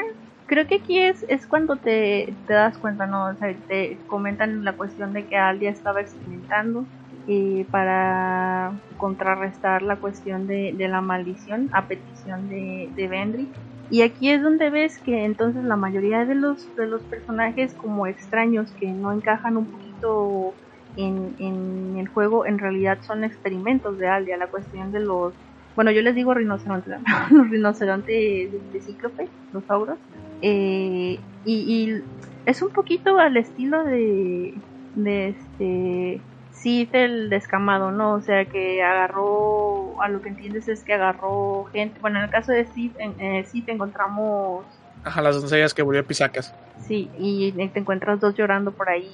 creo 0.45 0.67
que 0.67 0.75
aquí 0.75 0.99
es, 0.99 1.25
es 1.27 1.47
cuando 1.47 1.75
te, 1.75 2.33
te 2.47 2.53
das 2.53 2.77
cuenta, 2.77 3.05
¿no? 3.05 3.27
O 3.27 3.33
sea, 3.35 3.53
te 3.67 3.97
comentan 4.07 4.63
la 4.63 4.73
cuestión 4.73 5.13
de 5.13 5.25
que 5.25 5.37
Aldia 5.37 5.69
estaba 5.69 6.01
experimentando 6.01 6.85
eh, 7.27 7.65
para 7.71 8.73
contrarrestar 8.97 9.81
la 9.81 9.95
cuestión 9.95 10.47
de, 10.47 10.73
de, 10.73 10.87
la 10.87 11.01
maldición 11.01 11.69
a 11.73 11.87
petición 11.87 12.49
de, 12.49 12.89
de. 12.95 13.47
Y 13.89 14.01
aquí 14.01 14.29
es 14.29 14.41
donde 14.41 14.69
ves 14.69 14.97
que 14.99 15.25
entonces 15.25 15.63
la 15.63 15.75
mayoría 15.75 16.25
de 16.25 16.35
los, 16.35 16.75
de 16.75 16.87
los 16.87 17.01
personajes 17.03 17.73
como 17.73 18.07
extraños 18.07 18.71
que 18.79 18.87
no 18.87 19.11
encajan 19.11 19.57
un 19.57 19.65
poquito 19.65 20.53
en, 20.97 21.35
en 21.39 21.97
el 21.97 22.07
juego 22.07 22.45
en 22.45 22.57
realidad 22.57 22.99
son 23.01 23.23
experimentos 23.23 23.97
de 23.99 24.07
Aldia, 24.07 24.37
la 24.37 24.47
cuestión 24.47 24.91
de 24.91 25.01
los 25.01 25.33
bueno, 25.75 25.91
yo 25.91 26.01
les 26.01 26.15
digo 26.15 26.33
rinocerontes, 26.33 26.93
los 27.31 27.49
rinocerontes 27.49 28.07
de, 28.07 28.61
de, 28.71 28.81
cíclope, 28.81 29.27
los 29.51 29.69
auros, 29.69 29.97
eh, 30.41 31.19
y, 31.45 32.01
es 32.45 32.61
un 32.61 32.69
poquito 32.69 33.17
al 33.17 33.37
estilo 33.37 33.83
de, 33.83 34.53
de 34.95 35.29
este 35.29 36.21
Sith 36.51 36.93
el 36.93 37.29
descamado, 37.29 37.91
¿no? 37.91 38.13
O 38.13 38.21
sea 38.21 38.45
que 38.45 38.83
agarró, 38.83 40.01
a 40.01 40.09
lo 40.09 40.21
que 40.21 40.29
entiendes 40.29 40.67
es 40.67 40.83
que 40.83 40.93
agarró 40.93 41.65
gente, 41.71 41.99
bueno 41.99 42.19
en 42.19 42.25
el 42.25 42.29
caso 42.29 42.51
de 42.51 42.65
Sith, 42.65 42.95
en, 42.99 43.45
Sith 43.45 43.69
encontramos 43.69 44.65
Ajá, 45.03 45.21
las 45.21 45.39
doncellas 45.39 45.73
que 45.73 45.83
volvió 45.83 46.05
pisacas. 46.05 46.53
Sí, 46.81 47.09
y 47.19 47.51
te 47.51 47.79
encuentras 47.79 48.19
dos 48.19 48.35
llorando 48.35 48.71
por 48.71 48.89
ahí 48.89 49.09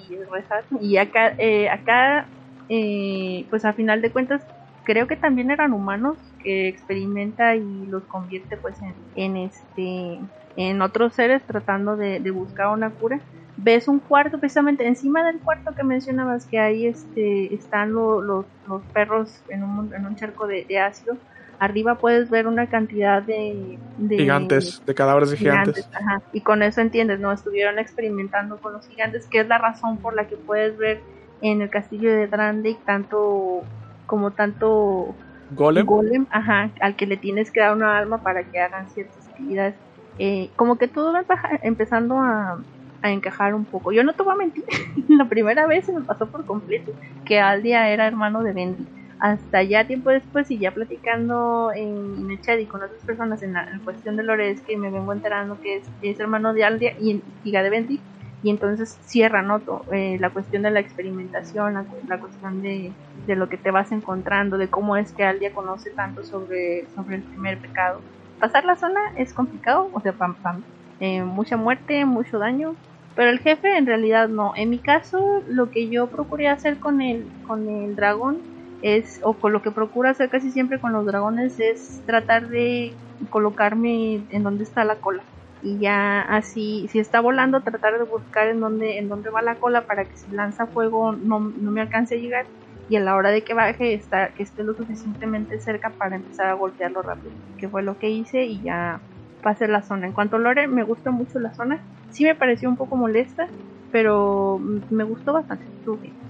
Y 0.80 0.98
acá, 0.98 1.34
eh, 1.38 1.70
acá 1.70 2.26
eh, 2.70 3.46
pues 3.50 3.66
a 3.66 3.74
final 3.74 4.02
de 4.02 4.12
cuentas, 4.12 4.42
creo 4.86 5.08
que 5.08 5.18
también 5.18 5.52
eran 5.52 5.74
humanos 5.74 6.18
que 6.42 6.70
experimenta 6.70 7.56
y 7.56 7.86
los 7.88 8.04
convierte 8.04 8.56
pues 8.56 8.76
en, 8.82 8.96
en 9.16 9.38
este 9.38 10.20
en 10.56 10.82
otros 10.82 11.14
seres 11.14 11.44
tratando 11.44 11.96
de, 11.96 12.20
buscar 12.32 12.68
una 12.68 12.90
cura 12.90 13.20
ves 13.58 13.88
un 13.88 14.00
cuarto 14.00 14.40
precisamente 14.40 14.88
encima 14.88 15.24
del 15.24 15.40
cuarto 15.40 15.76
que 15.76 15.84
mencionabas 15.84 16.46
que 16.46 16.60
ahí 16.60 16.88
este 16.88 17.54
están 17.54 17.94
los, 17.94 18.24
los 18.26 18.82
perros 18.94 19.42
en 19.50 19.64
un, 19.64 19.94
en 19.94 20.06
un 20.06 20.16
charco 20.16 20.48
de, 20.48 20.66
ácido 20.80 21.18
arriba 21.60 21.96
puedes 21.96 22.30
ver 22.30 22.48
una 22.48 22.68
cantidad 22.68 23.22
de, 23.22 23.78
gigantes 24.10 24.82
de 24.86 24.96
cadáveres 24.96 25.30
de 25.30 25.38
gigantes, 25.38 25.88
Ajá. 25.94 26.22
y 26.34 26.42
con 26.42 26.64
eso 26.64 26.82
entiendes 26.82 27.20
no 27.20 27.32
estuvieron 27.32 27.78
experimentando 27.78 28.58
con 28.58 28.74
los 28.74 28.88
gigantes 28.88 29.28
que 29.28 29.42
es 29.42 29.48
la 29.48 29.58
razón 29.58 29.98
por 29.98 30.16
la 30.16 30.28
que 30.28 30.38
puedes 30.38 30.78
ver 30.78 31.02
en 31.42 31.62
el 31.62 31.70
castillo 31.70 32.12
de 32.12 32.28
Drandik 32.28 32.84
tanto 32.84 33.62
como 34.08 34.32
tanto 34.32 35.16
Golem. 35.56 36.28
ajá, 36.30 36.70
al 36.80 36.96
que 36.96 37.06
le 37.06 37.18
tienes 37.18 37.52
que 37.52 37.60
dar 37.60 37.76
una 37.76 37.98
alma 37.98 38.20
para 38.20 38.44
que 38.44 38.60
hagan 38.60 38.90
ciertas 38.90 39.28
actividades. 39.28 39.76
Eh, 40.20 40.50
como 40.56 40.78
que 40.78 40.88
todo 40.88 41.14
va 41.14 41.24
empezando 41.64 42.18
a, 42.20 42.60
encajar 43.04 43.56
un 43.56 43.66
poco. 43.66 43.92
Yo 43.92 44.04
no 44.04 44.14
te 44.14 44.22
voy 44.22 44.34
a 44.34 44.38
mentir, 44.38 44.64
la 45.10 45.26
primera 45.26 45.66
vez 45.66 45.86
se 45.86 45.92
me 45.92 46.02
pasó 46.02 46.28
por 46.28 46.46
completo 46.46 46.92
que 47.26 47.40
Aldia 47.40 47.90
era 47.90 48.06
hermano 48.06 48.44
de 48.44 48.54
Bendy. 48.54 48.86
Hasta 49.20 49.64
ya 49.64 49.88
tiempo 49.88 50.12
después 50.12 50.52
y 50.52 50.60
ya 50.60 50.72
platicando 50.72 51.72
en, 51.74 52.30
el 52.30 52.42
chat 52.42 52.60
y 52.60 52.66
con 52.66 52.84
otras 52.84 53.02
personas 53.04 53.42
en 53.42 53.54
la 53.54 53.80
cuestión 53.84 54.18
de 54.18 54.24
Lore 54.24 54.56
que 54.68 54.78
me 54.78 54.92
vengo 54.92 55.14
enterando 55.14 55.60
que 55.60 55.82
es, 56.02 56.20
hermano 56.20 56.54
de 56.54 56.64
Aldia 56.64 56.96
y 57.00 57.24
hija 57.44 57.64
de 57.64 57.70
Bendy 57.72 58.00
y 58.44 58.50
entonces 58.52 59.00
cierra 59.04 59.42
¿no? 59.42 59.62
Eh, 59.92 60.18
la 60.20 60.30
cuestión 60.30 60.62
de 60.62 60.70
la 60.70 60.80
experimentación, 60.80 61.74
la, 62.08 62.20
cuestión 62.20 62.62
de, 62.62 62.92
de, 63.26 63.36
lo 63.36 63.50
que 63.50 63.58
te 63.58 63.72
vas 63.72 63.92
encontrando, 63.92 64.60
de 64.60 64.68
cómo 64.68 64.96
es 64.96 65.12
que 65.12 65.24
Aldia 65.24 65.54
conoce 65.54 65.90
tanto 65.90 66.24
sobre, 66.24 66.86
sobre 66.96 67.18
el 67.18 67.24
primer 67.24 67.58
pecado. 67.60 68.02
Pasar 68.42 68.66
la 68.66 68.76
zona 68.78 69.00
es 69.18 69.34
complicado, 69.34 69.90
o 69.94 70.02
sea, 70.02 70.18
pam, 70.18 70.42
pam, 70.42 70.66
eh, 71.00 71.24
mucha 71.24 71.58
muerte, 71.58 72.06
mucho 72.06 72.40
daño, 72.40 72.78
pero 73.16 73.30
el 73.32 73.40
jefe 73.40 73.78
en 73.78 73.86
realidad 73.88 74.30
no. 74.30 74.54
En 74.56 74.70
mi 74.72 74.82
caso, 74.82 75.44
lo 75.48 75.72
que 75.72 75.90
yo 75.92 76.12
procuré 76.12 76.50
hacer 76.50 76.80
con 76.80 77.02
el, 77.02 77.34
con 77.44 77.70
el 77.70 77.96
dragón 77.96 78.48
es, 78.82 79.20
o 79.24 79.40
con 79.40 79.54
lo 79.54 79.62
que 79.62 79.72
procuro 79.72 80.10
hacer 80.10 80.30
casi 80.30 80.52
siempre 80.52 80.82
con 80.82 80.94
los 80.94 81.06
dragones, 81.06 81.60
es 81.60 82.04
tratar 82.06 82.50
de 82.50 83.00
colocarme 83.30 84.26
en 84.30 84.44
donde 84.44 84.64
está 84.64 84.84
la 84.86 85.00
cola 85.00 85.28
y 85.62 85.80
ya 85.80 86.22
así 86.22 86.88
si 86.92 87.00
está 87.00 87.20
volando 87.22 87.62
tratar 87.64 88.00
de 88.00 88.06
buscar 88.06 88.48
en 88.48 88.60
dónde 88.60 88.98
en 88.98 89.08
dónde 89.10 89.30
va 89.30 89.44
la 89.44 89.60
cola 89.60 89.86
para 89.86 90.06
que 90.10 90.18
si 90.18 90.32
lanza 90.32 90.68
fuego 90.68 91.14
no, 91.14 91.40
no 91.40 91.72
me 91.72 91.82
alcance 91.82 92.16
a 92.16 92.18
llegar 92.20 92.48
y 92.90 92.96
a 92.96 93.00
la 93.00 93.16
hora 93.16 93.32
de 93.32 93.44
que 93.44 93.54
baje 93.54 93.94
está, 93.94 94.30
que 94.34 94.44
esté 94.44 94.64
lo 94.64 94.74
suficientemente 94.74 95.60
cerca 95.60 95.92
para 95.92 96.16
empezar 96.16 96.48
a 96.48 96.54
golpearlo 96.54 97.02
rápido 97.02 97.32
que 97.58 97.70
fue 97.70 97.84
lo 97.84 97.98
que 97.98 98.10
hice 98.10 98.44
y 98.44 98.62
ya 98.62 99.00
pasé 99.42 99.68
la 99.68 99.82
zona. 99.82 100.08
En 100.08 100.14
cuanto 100.14 100.36
a 100.36 100.40
Lore 100.40 100.68
me 100.68 100.84
gusta 100.84 101.12
mucho 101.12 101.40
la 101.40 101.54
zona. 101.54 101.80
Sí 102.12 102.24
me 102.24 102.36
pareció 102.36 102.70
un 102.70 102.78
poco 102.78 102.96
molesta 102.96 103.48
pero 103.92 104.60
me 104.90 105.04
gustó 105.04 105.34
bastante. 105.34 105.66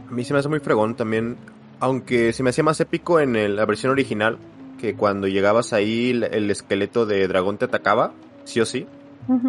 A 0.09 0.11
mí 0.11 0.23
se 0.23 0.33
me 0.33 0.39
hace 0.39 0.49
muy 0.49 0.59
fregón 0.59 0.95
también 0.95 1.37
aunque 1.79 2.31
se 2.33 2.43
me 2.43 2.51
hacía 2.51 2.63
más 2.63 2.79
épico 2.79 3.19
en 3.19 3.55
la 3.55 3.65
versión 3.65 3.91
original 3.91 4.37
que 4.79 4.95
cuando 4.95 5.27
llegabas 5.27 5.73
ahí 5.73 6.11
el 6.11 6.49
esqueleto 6.51 7.05
de 7.05 7.27
dragón 7.27 7.57
te 7.57 7.65
atacaba 7.65 8.13
sí 8.43 8.59
o 8.59 8.65
sí 8.65 8.87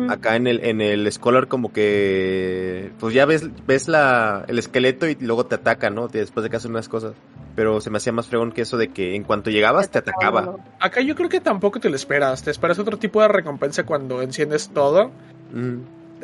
Acá 0.09 0.37
en 0.37 0.47
el, 0.47 0.65
en 0.65 0.81
el 0.81 1.11
Scholar 1.11 1.49
como 1.49 1.73
que 1.73 2.93
pues 3.01 3.15
ya 3.15 3.25
ves, 3.25 3.49
ves 3.67 3.89
la, 3.89 4.45
el 4.47 4.59
esqueleto 4.59 5.09
y 5.09 5.17
luego 5.17 5.47
te 5.47 5.57
ataca, 5.57 5.91
¿no? 5.91 6.09
Después 6.09 6.45
de 6.45 6.51
que 6.51 6.57
hacen 6.57 6.71
unas 6.71 6.89
cosas. 6.89 7.15
Pero 7.57 7.81
se 7.81 7.91
me 7.91 7.99
hacía 7.99 8.13
más 8.13 8.27
fregón 8.27 8.53
que 8.53 8.63
eso 8.63 8.77
de 8.77 8.89
que 8.89 9.15
en 9.17 9.25
cuanto 9.25 9.51
llegabas 9.51 9.91
te 9.91 9.99
atacaba. 9.99 10.57
Acá 10.79 11.01
yo 11.01 11.15
creo 11.15 11.29
que 11.29 11.41
tampoco 11.41 11.81
te 11.81 11.91
lo 11.91 11.97
esperas. 11.97 12.43
Te 12.43 12.51
esperas 12.51 12.79
otro 12.79 12.99
tipo 12.99 13.21
de 13.23 13.29
recompensa 13.29 13.85
cuando 13.85 14.23
enciendes 14.23 14.71
todo. 14.71 15.11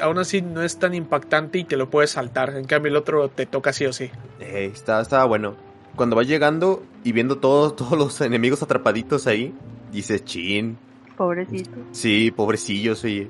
Aún 0.01 0.19
así 0.19 0.43
no 0.43 0.63
es 0.63 0.79
tan 0.79 0.95
impactante 0.95 1.59
y 1.59 1.65
te 1.65 1.77
lo 1.77 1.91
puedes 1.91 2.11
saltar. 2.11 2.55
En 2.57 2.65
cambio 2.65 2.91
el 2.91 2.97
otro 2.97 3.29
te 3.29 3.47
toca 3.47 3.73
sí 3.73 3.87
o 3.87 3.93
sí. 3.93 4.11
Eh, 4.41 4.71
está, 4.73 5.01
estaba 5.01 5.25
bueno. 5.25 5.57
Cuando 5.97 6.17
vas 6.17 6.29
llegando 6.29 6.85
y 7.03 7.13
viendo 7.13 7.39
todos, 7.39 7.77
todos 7.77 7.99
los 7.99 8.21
enemigos 8.21 8.63
atrapaditos 8.63 9.27
ahí, 9.27 9.55
dices, 9.93 10.25
chin, 10.25 10.79
Pobrecito. 11.19 11.71
Sí, 11.91 12.31
pobrecillos, 12.31 13.03
oye. 13.03 13.29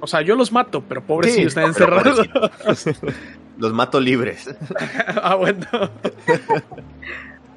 O 0.00 0.06
sea, 0.06 0.22
yo 0.22 0.34
los 0.34 0.50
mato, 0.52 0.82
pero 0.88 1.02
pobrecillos 1.02 1.48
están 1.48 1.66
encerrados. 1.66 2.26
los 3.58 3.72
mato 3.74 4.00
libres. 4.00 4.48
ah, 5.22 5.34
bueno. 5.34 5.66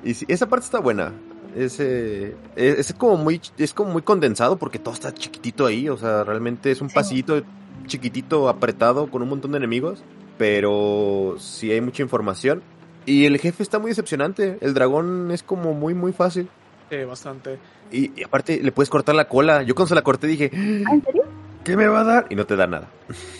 y 0.03 0.13
sí, 0.13 0.25
esa 0.27 0.49
parte 0.49 0.65
está 0.65 0.79
buena. 0.79 1.13
Ese, 1.55 2.35
es, 2.57 2.93
como 2.93 3.15
muy, 3.15 3.39
es 3.57 3.73
como 3.73 3.93
muy 3.93 4.01
condensado 4.01 4.57
porque 4.57 4.79
todo 4.79 4.93
está 4.93 5.13
chiquitito 5.13 5.65
ahí. 5.65 5.87
O 5.87 5.95
sea, 5.95 6.25
realmente 6.25 6.69
es 6.69 6.81
un 6.81 6.89
pasillito 6.89 7.41
chiquitito 7.87 8.49
apretado 8.49 9.09
con 9.09 9.21
un 9.21 9.29
montón 9.29 9.51
de 9.51 9.57
enemigos. 9.59 10.03
Pero 10.37 11.37
sí 11.39 11.71
hay 11.71 11.79
mucha 11.79 12.03
información. 12.03 12.61
Y 13.05 13.25
el 13.25 13.37
jefe 13.37 13.63
está 13.63 13.79
muy 13.79 13.91
decepcionante. 13.91 14.57
El 14.59 14.73
dragón 14.73 15.31
es 15.31 15.41
como 15.41 15.73
muy, 15.73 15.93
muy 15.93 16.11
fácil. 16.11 16.49
Sí, 16.93 17.03
bastante. 17.05 17.57
Y, 17.91 18.23
aparte 18.23 18.59
le 18.61 18.71
puedes 18.71 18.89
cortar 18.89 19.15
la 19.15 19.27
cola. 19.27 19.63
Yo 19.63 19.73
cuando 19.73 19.89
se 19.89 19.95
la 19.95 20.03
corté 20.03 20.27
dije, 20.27 20.51
¿Ah, 20.53 20.93
¿en 20.93 21.03
serio? 21.03 21.23
¿Qué 21.63 21.75
me 21.75 21.87
va 21.87 22.01
a 22.01 22.03
dar? 22.03 22.27
Y 22.29 22.35
no 22.35 22.45
te 22.45 22.55
da 22.55 22.67
nada. 22.67 22.87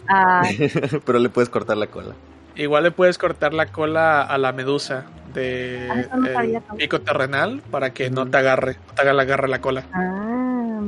Ah. 0.08 0.42
Pero 1.06 1.20
le 1.20 1.30
puedes 1.30 1.50
cortar 1.50 1.78
la 1.78 1.86
cola. 1.86 2.16
Igual 2.56 2.84
le 2.84 2.92
puedes 2.92 3.20
cortar 3.20 3.54
la 3.54 3.68
cola 3.68 4.24
a 4.24 4.38
la 4.40 4.54
medusa 4.54 5.06
de 5.36 5.88
ah, 5.88 6.76
pico 6.78 7.02
terrenal 7.02 7.62
para 7.70 7.94
que 7.94 8.10
no 8.10 8.28
te 8.28 8.38
agarre, 8.38 8.78
no 8.88 8.94
te 8.96 9.02
haga 9.02 9.14
la 9.14 9.22
agarre 9.22 9.48
la 9.48 9.62
cola. 9.62 9.86
Ah. 9.94 10.82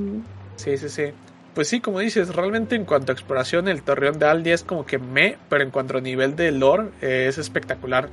Sí, 0.56 0.78
sí, 0.78 0.90
sí. 0.90 1.12
Pues 1.54 1.68
sí, 1.68 1.82
como 1.82 2.00
dices, 2.00 2.36
realmente 2.36 2.76
en 2.76 2.86
cuanto 2.86 3.12
a 3.12 3.14
exploración, 3.14 3.68
el 3.68 3.84
Torreón 3.84 4.18
de 4.18 4.26
Aldi 4.26 4.52
es 4.52 4.64
como 4.64 4.88
que 4.88 4.98
me, 4.98 5.38
pero 5.50 5.64
en 5.64 5.70
cuanto 5.70 6.00
a 6.00 6.02
nivel 6.02 6.36
de 6.36 6.52
lore, 6.52 6.90
eh, 7.02 7.28
es 7.30 7.38
espectacular. 7.38 8.10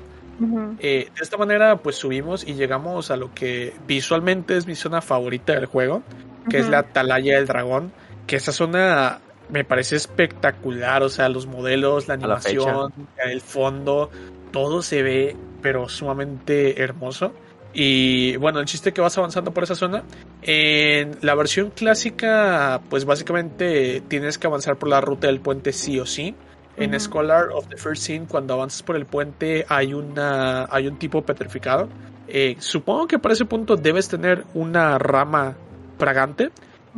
Eh, 0.81 1.09
de 1.15 1.23
esta 1.23 1.37
manera 1.37 1.77
pues 1.77 1.97
subimos 1.97 2.47
y 2.47 2.55
llegamos 2.55 3.11
a 3.11 3.17
lo 3.17 3.33
que 3.33 3.75
visualmente 3.87 4.57
es 4.57 4.67
mi 4.67 4.75
zona 4.75 5.01
favorita 5.01 5.53
del 5.55 5.67
juego, 5.67 6.03
que 6.49 6.59
es 6.59 6.69
la 6.69 6.81
Atalaya 6.81 7.37
del 7.37 7.47
Dragón, 7.47 7.93
que 8.27 8.37
esa 8.37 8.53
zona 8.53 9.21
me 9.51 9.65
parece 9.65 9.97
espectacular, 9.97 11.03
o 11.03 11.09
sea, 11.09 11.29
los 11.29 11.47
modelos, 11.47 12.09
la 12.09 12.15
animación, 12.15 12.93
el 13.25 13.41
fondo, 13.41 14.11
todo 14.51 14.83
se 14.83 15.03
ve 15.03 15.37
pero 15.61 15.89
sumamente 15.89 16.83
hermoso. 16.83 17.33
Y 17.75 18.37
bueno, 18.37 18.61
el 18.61 18.67
chiste 18.67 18.93
que 18.93 19.01
vas 19.01 19.17
avanzando 19.17 19.53
por 19.53 19.65
esa 19.65 19.75
zona. 19.75 20.03
En 20.43 21.17
la 21.23 21.35
versión 21.35 21.71
clásica, 21.71 22.83
pues 22.91 23.05
básicamente 23.05 24.03
tienes 24.09 24.37
que 24.37 24.47
avanzar 24.47 24.77
por 24.77 24.89
la 24.89 25.01
ruta 25.01 25.29
del 25.29 25.41
puente 25.41 25.73
sí 25.73 25.99
o 25.99 26.05
sí. 26.05 26.35
En 26.77 26.99
Scholar 26.99 27.51
of 27.53 27.69
the 27.69 27.77
First 27.77 28.03
Scene, 28.03 28.27
cuando 28.27 28.55
avanzas 28.55 28.83
por 28.83 28.97
el 28.97 29.05
puente, 29.05 29.67
hay, 29.69 29.93
una, 29.93 30.67
hay 30.71 30.89
un 30.89 30.99
tipo 30.99 31.23
petrificado. 31.23 31.89
Eh, 32.29 32.57
supongo 32.59 33.07
que 33.07 33.19
para 33.19 33.35
ese 33.35 33.45
punto 33.45 33.77
debes 33.77 34.09
tener 34.09 34.45
una 34.55 34.99
rama 34.99 35.55
fragante, 35.99 36.51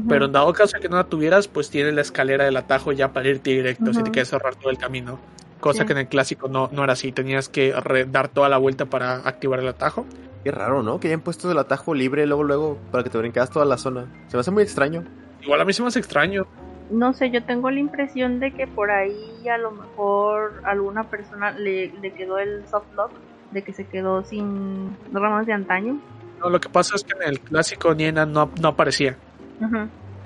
pero 0.08 0.26
en 0.26 0.32
dado 0.32 0.52
caso 0.52 0.78
que 0.80 0.88
no 0.88 0.96
la 0.96 1.04
tuvieras, 1.04 1.48
pues 1.48 1.70
tienes 1.70 1.94
la 1.94 2.02
escalera 2.02 2.44
del 2.44 2.56
atajo 2.56 2.92
ya 2.92 3.12
para 3.12 3.28
irte 3.28 3.50
directo, 3.50 3.92
si 3.92 4.02
te 4.02 4.10
quieres 4.10 4.32
ahorrar 4.32 4.54
todo 4.54 4.70
el 4.70 4.78
camino. 4.78 5.18
Cosa 5.60 5.86
que 5.86 5.92
en 5.92 5.98
el 5.98 6.08
clásico 6.08 6.48
no, 6.48 6.68
no 6.72 6.84
era 6.84 6.92
así, 6.92 7.10
tenías 7.10 7.48
que 7.48 7.74
dar 8.08 8.28
toda 8.28 8.48
la 8.48 8.58
vuelta 8.58 8.86
para 8.86 9.16
activar 9.16 9.60
el 9.60 9.68
atajo. 9.68 10.06
Qué 10.44 10.50
raro, 10.50 10.82
¿no? 10.82 11.00
Que 11.00 11.08
hayan 11.08 11.22
puesto 11.22 11.50
el 11.50 11.58
atajo 11.58 11.94
libre 11.94 12.26
luego, 12.26 12.44
luego, 12.44 12.78
para 12.92 13.02
que 13.02 13.10
te 13.10 13.18
brincaras 13.18 13.50
toda 13.50 13.64
la 13.64 13.78
zona. 13.78 14.06
Se 14.28 14.36
me 14.36 14.40
hace 14.40 14.50
muy 14.50 14.62
extraño. 14.62 15.04
Igual 15.42 15.60
a 15.60 15.64
mí 15.64 15.72
se 15.72 15.82
me 15.82 15.88
hace 15.88 15.98
extraño 15.98 16.46
no 16.90 17.12
sé, 17.12 17.30
yo 17.30 17.42
tengo 17.44 17.70
la 17.70 17.80
impresión 17.80 18.40
de 18.40 18.52
que 18.52 18.66
por 18.66 18.90
ahí 18.90 19.48
a 19.48 19.58
lo 19.58 19.70
mejor 19.70 20.60
alguna 20.64 21.04
persona 21.04 21.50
le, 21.52 21.90
quedó 22.16 22.38
el 22.38 22.66
soft 22.68 22.92
lock, 22.94 23.10
de 23.52 23.62
que 23.62 23.72
se 23.72 23.86
quedó 23.86 24.24
sin 24.24 24.96
ramas 25.12 25.46
de 25.46 25.52
antaño. 25.52 26.00
No, 26.40 26.50
lo 26.50 26.60
que 26.60 26.68
pasa 26.68 26.96
es 26.96 27.04
que 27.04 27.14
en 27.22 27.28
el 27.28 27.40
clásico 27.40 27.94
Niena 27.94 28.26
no, 28.26 28.50
no 28.60 28.68
aparecía. 28.68 29.16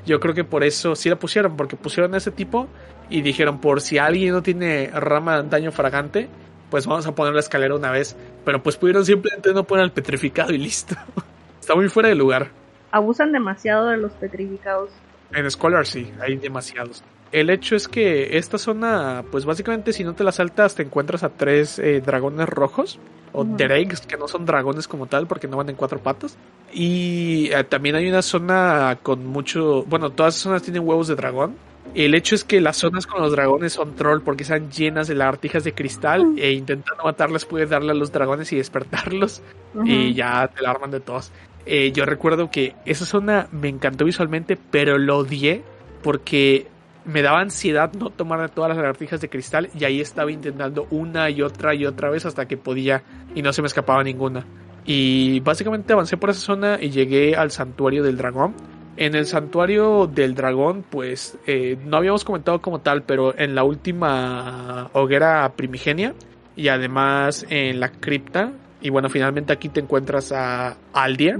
Yo 0.05 0.21
creo 0.21 0.35
que 0.35 0.45
por 0.45 0.65
eso 0.65 0.95
sí 0.95 1.09
la 1.09 1.17
pusieron, 1.17 1.57
porque 1.57 1.77
pusieron 1.77 2.15
ese 2.15 2.31
tipo 2.31 2.67
y 3.11 3.23
dijeron, 3.23 3.61
por 3.61 3.81
si 3.81 3.99
alguien 3.99 4.33
no 4.33 4.43
tiene 4.43 4.91
rama 4.93 5.35
de 5.35 5.41
antaño 5.41 5.71
fragante, 5.71 6.29
pues 6.71 6.87
vamos 6.87 7.07
a 7.07 7.15
poner 7.15 7.35
la 7.35 7.41
escalera 7.41 7.75
una 7.75 7.91
vez. 7.91 8.17
Pero 8.45 8.63
pues 8.63 8.77
pudieron 8.77 9.05
simplemente 9.05 9.53
no 9.53 9.65
poner 9.65 9.85
el 9.85 9.93
petrificado 9.93 10.53
y 10.53 10.59
listo. 10.59 10.97
Está 11.61 11.75
muy 11.75 11.89
fuera 11.89 12.09
de 12.09 12.15
lugar. 12.15 12.49
Abusan 12.91 13.33
demasiado 13.33 13.87
de 13.87 13.99
los 13.99 14.13
petrificados. 14.13 14.91
En 15.33 15.51
Scholar 15.51 15.87
sí, 15.87 16.11
hay 16.21 16.37
demasiados. 16.37 17.03
El 17.31 17.51
hecho 17.51 17.77
es 17.77 17.89
que 17.89 18.39
esta 18.39 18.57
zona, 18.57 19.23
pues 19.31 19.45
básicamente 19.45 19.93
si 19.93 20.03
no 20.03 20.15
te 20.15 20.25
la 20.25 20.33
saltas 20.33 20.75
te 20.75 20.83
encuentras 20.83 21.23
a 21.23 21.29
tres 21.29 21.79
eh, 21.79 22.01
dragones 22.05 22.49
rojos 22.49 22.99
o. 23.33 23.45
Dregs, 23.45 24.01
que 24.01 24.17
no 24.17 24.27
son 24.29 24.47
dragones 24.47 24.89
como 24.89 25.07
tal 25.07 25.27
porque 25.27 25.47
no 25.47 25.59
van 25.59 25.69
en 25.69 25.77
cuatro 25.77 25.99
patas. 25.99 26.39
Y 26.73 27.51
eh, 27.53 27.65
también 27.65 27.97
hay 27.97 28.09
una 28.09 28.23
zona 28.23 28.99
con 29.03 29.27
mucho, 29.27 29.85
bueno, 29.85 30.11
todas 30.11 30.35
esas 30.35 30.45
zonas 30.45 30.63
tienen 30.63 30.87
huevos 30.87 31.09
de 31.09 31.17
dragón. 31.17 31.57
El 31.95 32.15
hecho 32.15 32.35
es 32.35 32.45
que 32.45 32.61
las 32.61 32.77
zonas 32.77 33.07
con 33.07 33.23
los 33.23 33.33
dragones 33.33 33.73
son 33.73 33.95
troll 33.95 34.21
porque 34.23 34.43
están 34.43 34.71
llenas 34.71 35.09
de 35.09 35.15
lagartijas 35.15 35.65
de 35.65 35.75
cristal 35.75 36.25
Mm. 36.25 36.39
e 36.39 36.53
intentando 36.53 37.05
matarlas 37.05 37.45
puedes 37.47 37.71
darle 37.71 37.93
a 37.93 37.95
los 37.95 38.13
dragones 38.13 38.53
y 38.53 38.57
despertarlos 38.57 39.43
y 39.85 40.13
ya 40.15 40.49
te 40.49 40.63
la 40.63 40.71
arman 40.71 40.91
de 40.91 41.01
todos. 41.01 41.31
Eh, 41.67 41.93
yo 41.93 42.05
recuerdo 42.05 42.51
que 42.51 42.75
esa 42.85 43.05
zona 43.05 43.49
me 43.53 43.69
encantó 43.69 44.05
visualmente, 44.05 44.57
pero 44.57 44.99
lo 44.99 45.19
odié 45.19 45.63
porque 46.03 46.67
me 47.05 47.23
daba 47.23 47.41
ansiedad 47.41 47.93
no 47.95 48.11
tomar 48.11 48.51
todas 48.51 48.69
las 48.69 48.77
lagartijas 48.77 49.21
de 49.21 49.29
cristal 49.29 49.71
y 49.79 49.85
ahí 49.85 50.01
estaba 50.01 50.31
intentando 50.31 50.87
una 50.91 51.31
y 51.31 51.43
otra 51.43 51.75
y 51.75 51.87
otra 51.87 52.11
vez 52.11 52.27
hasta 52.27 52.47
que 52.47 52.57
podía 52.57 53.03
y 53.35 53.43
no 53.43 53.53
se 53.53 53.63
me 53.63 53.67
escapaba 53.67 54.03
ninguna. 54.05 54.45
Y 54.85 55.41
básicamente 55.41 55.93
avancé 55.93 56.17
por 56.17 56.31
esa 56.31 56.41
zona 56.41 56.79
y 56.81 56.91
llegué 56.91 57.37
al 57.37 57.51
santuario 57.51 58.03
del 58.03 58.17
dragón. 58.17 58.55
En 58.97 59.15
el 59.15 59.27
santuario 59.27 60.07
del 60.07 60.35
dragón, 60.35 60.85
pues 60.89 61.39
eh, 61.47 61.79
no 61.85 61.99
habíamos 61.99 62.25
comentado 62.25 62.61
como 62.61 62.81
tal, 62.81 63.03
pero 63.03 63.39
en 63.39 63.55
la 63.55 63.65
última 63.65 64.91
hoguera 64.93 65.53
primigenia 65.57 66.15
y 66.57 66.69
además 66.69 67.47
en 67.49 67.81
la 67.81 67.91
cripta. 67.91 68.53
Y 68.81 68.91
bueno, 68.91 69.09
finalmente 69.09 69.53
aquí 69.53 69.69
te 69.69 69.81
encuentras 69.81 70.31
a 70.33 70.77
Aldia. 70.93 71.37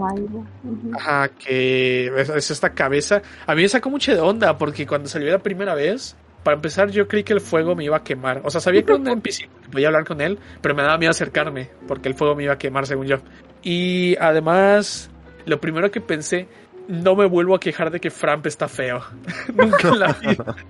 Ajá, 0.97 1.29
que 1.29 2.07
es, 2.21 2.29
es 2.29 2.51
esta 2.51 2.71
cabeza. 2.71 3.23
A 3.47 3.55
mí 3.55 3.63
me 3.63 3.69
sacó 3.69 3.91
mucho 3.91 4.13
de 4.13 4.21
onda 4.21 4.59
porque 4.59 4.87
cuando 4.87 5.09
salió 5.09 5.31
la 5.31 5.39
primera 5.39 5.75
vez, 5.75 6.17
para 6.43 6.57
empezar 6.57 6.91
yo 6.91 7.07
creí 7.07 7.23
que 7.25 7.33
el 7.33 7.41
fuego 7.41 7.75
me 7.77 7.85
iba 7.85 7.97
a 7.97 8.03
quemar. 8.03 8.43
O 8.45 8.51
sea, 8.51 8.61
sabía 8.61 8.83
que 8.83 8.93
era 8.93 9.01
un 9.01 9.09
NPC, 9.09 9.49
podía 9.71 9.89
hablar 9.89 10.05
con 10.05 10.21
él, 10.21 10.39
pero 10.61 10.75
me 10.75 10.83
daba 10.83 10.99
miedo 10.99 11.11
acercarme 11.11 11.71
porque 11.87 12.09
el 12.09 12.15
fuego 12.15 12.35
me 12.35 12.45
iba 12.45 12.55
a 12.55 12.59
quemar 12.59 12.87
según 12.87 13.07
yo. 13.07 13.19
Y 13.63 14.17
además, 14.21 15.11
lo 15.47 15.61
primero 15.61 15.91
que 15.91 16.01
pensé, 16.01 16.49
no 16.89 17.15
me 17.15 17.27
vuelvo 17.27 17.55
a 17.55 17.61
quejar 17.61 17.91
de 17.91 18.01
que 18.01 18.11
Framp 18.11 18.47
está 18.47 18.67
feo. 18.67 19.03
Nunca 19.55 19.89
en 19.89 19.99
la 19.99 20.13
vida. 20.15 20.57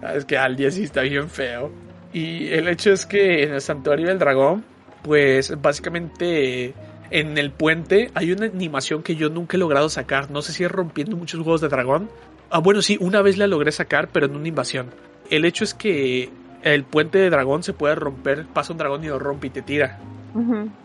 Ah, 0.00 0.14
Es 0.14 0.24
que 0.24 0.38
Aldia 0.38 0.70
sí 0.70 0.84
está 0.84 1.02
bien 1.02 1.28
feo. 1.28 1.72
Y 2.12 2.48
el 2.48 2.68
hecho 2.68 2.92
es 2.92 3.04
que 3.04 3.42
en 3.42 3.54
el 3.54 3.60
santuario 3.60 4.06
del 4.06 4.18
dragón, 4.18 4.64
pues 5.02 5.60
básicamente 5.60 6.74
en 7.10 7.38
el 7.38 7.50
puente 7.50 8.10
hay 8.14 8.32
una 8.32 8.46
animación 8.46 9.02
que 9.02 9.16
yo 9.16 9.30
nunca 9.30 9.56
he 9.56 9.60
logrado 9.60 9.88
sacar. 9.88 10.30
No 10.30 10.42
sé 10.42 10.52
si 10.52 10.64
es 10.64 10.70
rompiendo 10.70 11.16
muchos 11.16 11.40
juegos 11.42 11.60
de 11.60 11.68
dragón. 11.68 12.10
Ah, 12.50 12.58
bueno, 12.58 12.82
sí, 12.82 12.96
una 13.00 13.22
vez 13.22 13.36
la 13.36 13.46
logré 13.46 13.72
sacar, 13.72 14.08
pero 14.08 14.26
en 14.26 14.36
una 14.36 14.48
invasión. 14.48 14.90
El 15.30 15.44
hecho 15.44 15.64
es 15.64 15.74
que 15.74 16.30
el 16.62 16.84
puente 16.84 17.18
de 17.18 17.30
dragón 17.30 17.62
se 17.62 17.72
puede 17.72 17.94
romper, 17.94 18.46
pasa 18.46 18.72
un 18.72 18.78
dragón 18.78 19.04
y 19.04 19.08
lo 19.08 19.18
rompe 19.18 19.48
y 19.48 19.50
te 19.50 19.62
tira. 19.62 19.98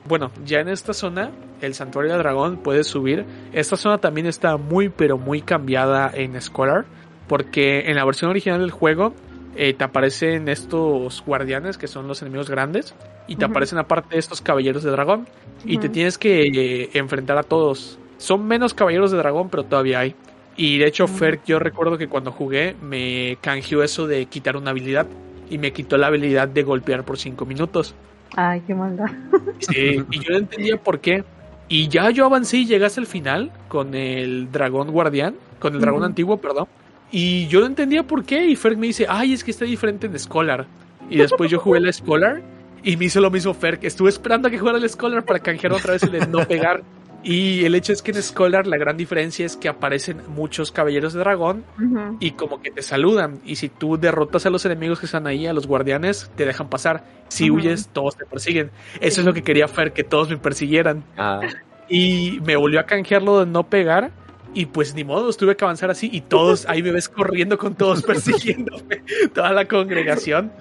Bueno, 0.07 0.31
ya 0.45 0.61
en 0.61 0.69
esta 0.69 0.93
zona, 0.93 1.29
el 1.61 1.75
santuario 1.75 2.13
del 2.13 2.21
dragón 2.21 2.57
puedes 2.57 2.87
subir. 2.87 3.25
Esta 3.51 3.77
zona 3.77 3.99
también 3.99 4.25
está 4.25 4.57
muy, 4.57 4.89
pero 4.89 5.17
muy 5.17 5.41
cambiada 5.41 6.09
en 6.13 6.41
Scholar. 6.41 6.85
Porque 7.27 7.89
en 7.89 7.95
la 7.95 8.03
versión 8.03 8.31
original 8.31 8.59
del 8.59 8.71
juego 8.71 9.13
eh, 9.55 9.73
te 9.73 9.83
aparecen 9.83 10.49
estos 10.49 11.23
guardianes 11.25 11.77
que 11.77 11.87
son 11.87 12.07
los 12.07 12.21
enemigos 12.21 12.49
grandes. 12.49 12.95
Y 13.27 13.37
te 13.37 13.45
aparecen 13.45 13.79
aparte 13.79 14.17
estos 14.17 14.41
caballeros 14.41 14.83
de 14.83 14.91
dragón. 14.91 15.27
Y 15.65 15.77
te 15.77 15.89
tienes 15.89 16.17
que 16.17 16.41
eh, 16.41 16.89
enfrentar 16.93 17.37
a 17.37 17.43
todos. 17.43 17.97
Son 18.17 18.45
menos 18.45 18.73
caballeros 18.73 19.11
de 19.11 19.17
dragón, 19.17 19.49
pero 19.49 19.63
todavía 19.63 19.99
hay. 19.99 20.15
Y 20.55 20.77
de 20.77 20.87
hecho, 20.87 21.05
Ujú. 21.05 21.13
Fer, 21.13 21.39
yo 21.45 21.59
recuerdo 21.59 21.97
que 21.97 22.07
cuando 22.07 22.31
jugué 22.31 22.75
me 22.81 23.37
canjeó 23.41 23.81
eso 23.81 24.07
de 24.07 24.25
quitar 24.25 24.57
una 24.57 24.71
habilidad. 24.71 25.07
Y 25.49 25.57
me 25.57 25.71
quitó 25.71 25.97
la 25.97 26.07
habilidad 26.07 26.47
de 26.47 26.63
golpear 26.63 27.03
por 27.03 27.17
5 27.17 27.45
minutos. 27.45 27.95
Ay, 28.35 28.61
qué 28.65 28.73
maldad. 28.73 29.11
Sí, 29.59 30.03
y 30.11 30.19
yo 30.19 30.31
no 30.31 30.37
entendía 30.37 30.77
por 30.77 30.99
qué. 30.99 31.23
Y 31.69 31.87
ya 31.87 32.09
yo 32.09 32.25
avancé 32.25 32.57
y 32.57 32.65
llegué 32.65 32.85
hasta 32.85 32.99
el 32.99 33.07
final 33.07 33.51
con 33.67 33.95
el 33.95 34.51
dragón 34.51 34.91
guardián, 34.91 35.35
con 35.59 35.75
el 35.75 35.81
dragón 35.81 36.03
antiguo, 36.03 36.37
perdón. 36.37 36.67
Y 37.13 37.45
yo 37.47 37.59
no 37.61 37.67
entendía 37.67 38.03
por 38.03 38.25
qué. 38.25 38.45
Y 38.47 38.55
Ferg 38.55 38.75
me 38.77 38.87
dice, 38.87 39.05
ay, 39.07 39.33
es 39.33 39.43
que 39.43 39.51
está 39.51 39.65
diferente 39.65 40.07
en 40.07 40.17
Scholar. 40.19 40.65
Y 41.09 41.17
después 41.17 41.49
yo 41.51 41.59
jugué 41.59 41.79
la 41.79 41.93
Scholar 41.93 42.41
y 42.83 42.97
me 42.97 43.05
hizo 43.05 43.21
lo 43.21 43.29
mismo 43.29 43.53
Ferg. 43.53 43.79
Estuve 43.85 44.09
esperando 44.09 44.47
a 44.47 44.51
que 44.51 44.57
jugara 44.57 44.79
el 44.79 44.89
Scholar 44.89 45.23
para 45.23 45.37
canjear 45.39 45.73
otra 45.73 45.93
vez 45.93 46.01
el 46.03 46.11
de 46.11 46.27
no 46.27 46.39
pegar. 46.47 46.81
Y 47.25 47.63
el 47.63 47.73
hecho 47.73 47.93
es 47.93 48.01
que 48.01 48.11
en 48.11 48.21
Scholar 48.21 48.67
la 48.67 48.75
gran 48.75 48.97
diferencia 48.97 49.45
es 49.45 49.55
que 49.55 49.69
aparecen 49.69 50.17
muchos 50.35 50.73
caballeros 50.73 51.13
de 51.13 51.21
dragón 51.21 51.63
Ujú. 51.81 52.17
y 52.19 52.31
como 52.31 52.61
que 52.61 52.69
te 52.69 52.81
saludan. 52.81 53.39
Y 53.45 53.55
si 53.55 53.69
tú 53.69 53.97
derrotas 53.97 54.45
a 54.45 54.49
los 54.49 54.65
enemigos 54.65 54.99
que 54.99 55.05
están 55.05 55.25
ahí, 55.25 55.47
a 55.47 55.53
los 55.53 55.65
guardianes, 55.65 56.29
te 56.35 56.45
dejan 56.45 56.67
pasar. 56.69 57.05
Si 57.29 57.49
Ujú. 57.49 57.59
huyes, 57.61 57.87
todos 57.93 58.17
te 58.17 58.25
persiguen. 58.25 58.71
Eso 58.99 59.15
Sí. 59.15 59.19
es 59.21 59.25
lo 59.25 59.33
que 59.33 59.41
quería 59.41 59.69
Fer, 59.69 59.93
que 59.93 60.03
todos 60.03 60.29
me 60.31 60.35
persiguieran. 60.35 61.05
Ah, 61.17 61.39
Y 61.87 62.41
me 62.45 62.57
volvió 62.57 62.81
a 62.81 62.83
canjearlo 62.85 63.39
de 63.39 63.45
no 63.49 63.63
pegar. 63.69 64.11
Y 64.53 64.67
pues 64.67 64.93
ni 64.95 65.03
modo, 65.03 65.31
tuve 65.33 65.55
que 65.55 65.63
avanzar 65.65 65.89
así. 65.89 66.09
Y 66.11 66.21
todos, 66.21 66.65
ahí 66.67 66.83
me 66.83 66.91
ves 66.91 67.09
corriendo 67.09 67.57
con 67.57 67.75
todos 67.75 68.03
persiguiéndome. 68.05 69.03
Toda 69.33 69.51
la 69.51 69.65
congregación. 69.67 70.51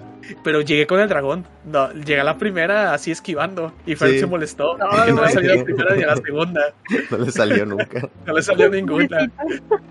Pero 0.43 0.61
llegué 0.61 0.87
con 0.87 1.01
el 1.01 1.09
dragón. 1.09 1.45
No, 1.65 1.91
llegué 1.91 2.21
a 2.21 2.23
la 2.23 2.37
primera 2.37 2.93
así 2.93 3.11
esquivando. 3.11 3.73
Y 3.85 3.95
Fer 3.95 4.11
Sí. 4.11 4.19
se 4.19 4.25
molestó. 4.25 4.77
No, 4.77 4.89
que 5.05 5.11
no 5.13 5.21
le 5.23 5.29
salió 5.31 5.55
la 5.55 5.63
primera 5.65 5.95
ni 5.95 6.03
a 6.03 6.07
la 6.07 6.15
segunda. 6.15 6.61
no 7.11 7.17
le 7.17 7.31
salió 7.31 7.65
nunca. 7.65 8.09
No 8.25 8.33
le 8.33 8.41
salió 8.41 8.69
ninguna. 8.69 9.29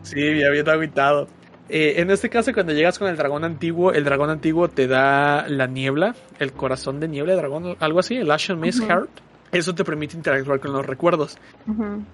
Sí, 0.02 0.38
ya 0.38 0.48
había 0.48 0.62
agüitado. 0.62 1.28
Eh, 1.68 1.94
en 1.98 2.10
este 2.10 2.28
caso, 2.30 2.52
cuando 2.52 2.72
llegas 2.72 2.98
con 2.98 3.08
el 3.08 3.16
dragón 3.16 3.44
antiguo, 3.44 3.92
el 3.92 4.04
dragón 4.04 4.30
antiguo 4.30 4.68
te 4.68 4.86
da 4.88 5.46
la 5.48 5.66
niebla, 5.66 6.14
el 6.38 6.52
corazón 6.52 6.98
de 6.98 7.08
niebla 7.08 7.32
de 7.34 7.38
dragón, 7.38 7.76
algo 7.78 8.00
así, 8.00 8.16
el 8.16 8.30
Ashen 8.30 8.58
Mist 8.58 8.80
Ujú. 8.80 8.88
Heart. 8.88 9.10
Eso 9.52 9.74
te 9.74 9.84
permite 9.84 10.16
interactuar 10.16 10.60
con 10.60 10.72
los 10.72 10.84
recuerdos. 10.84 11.38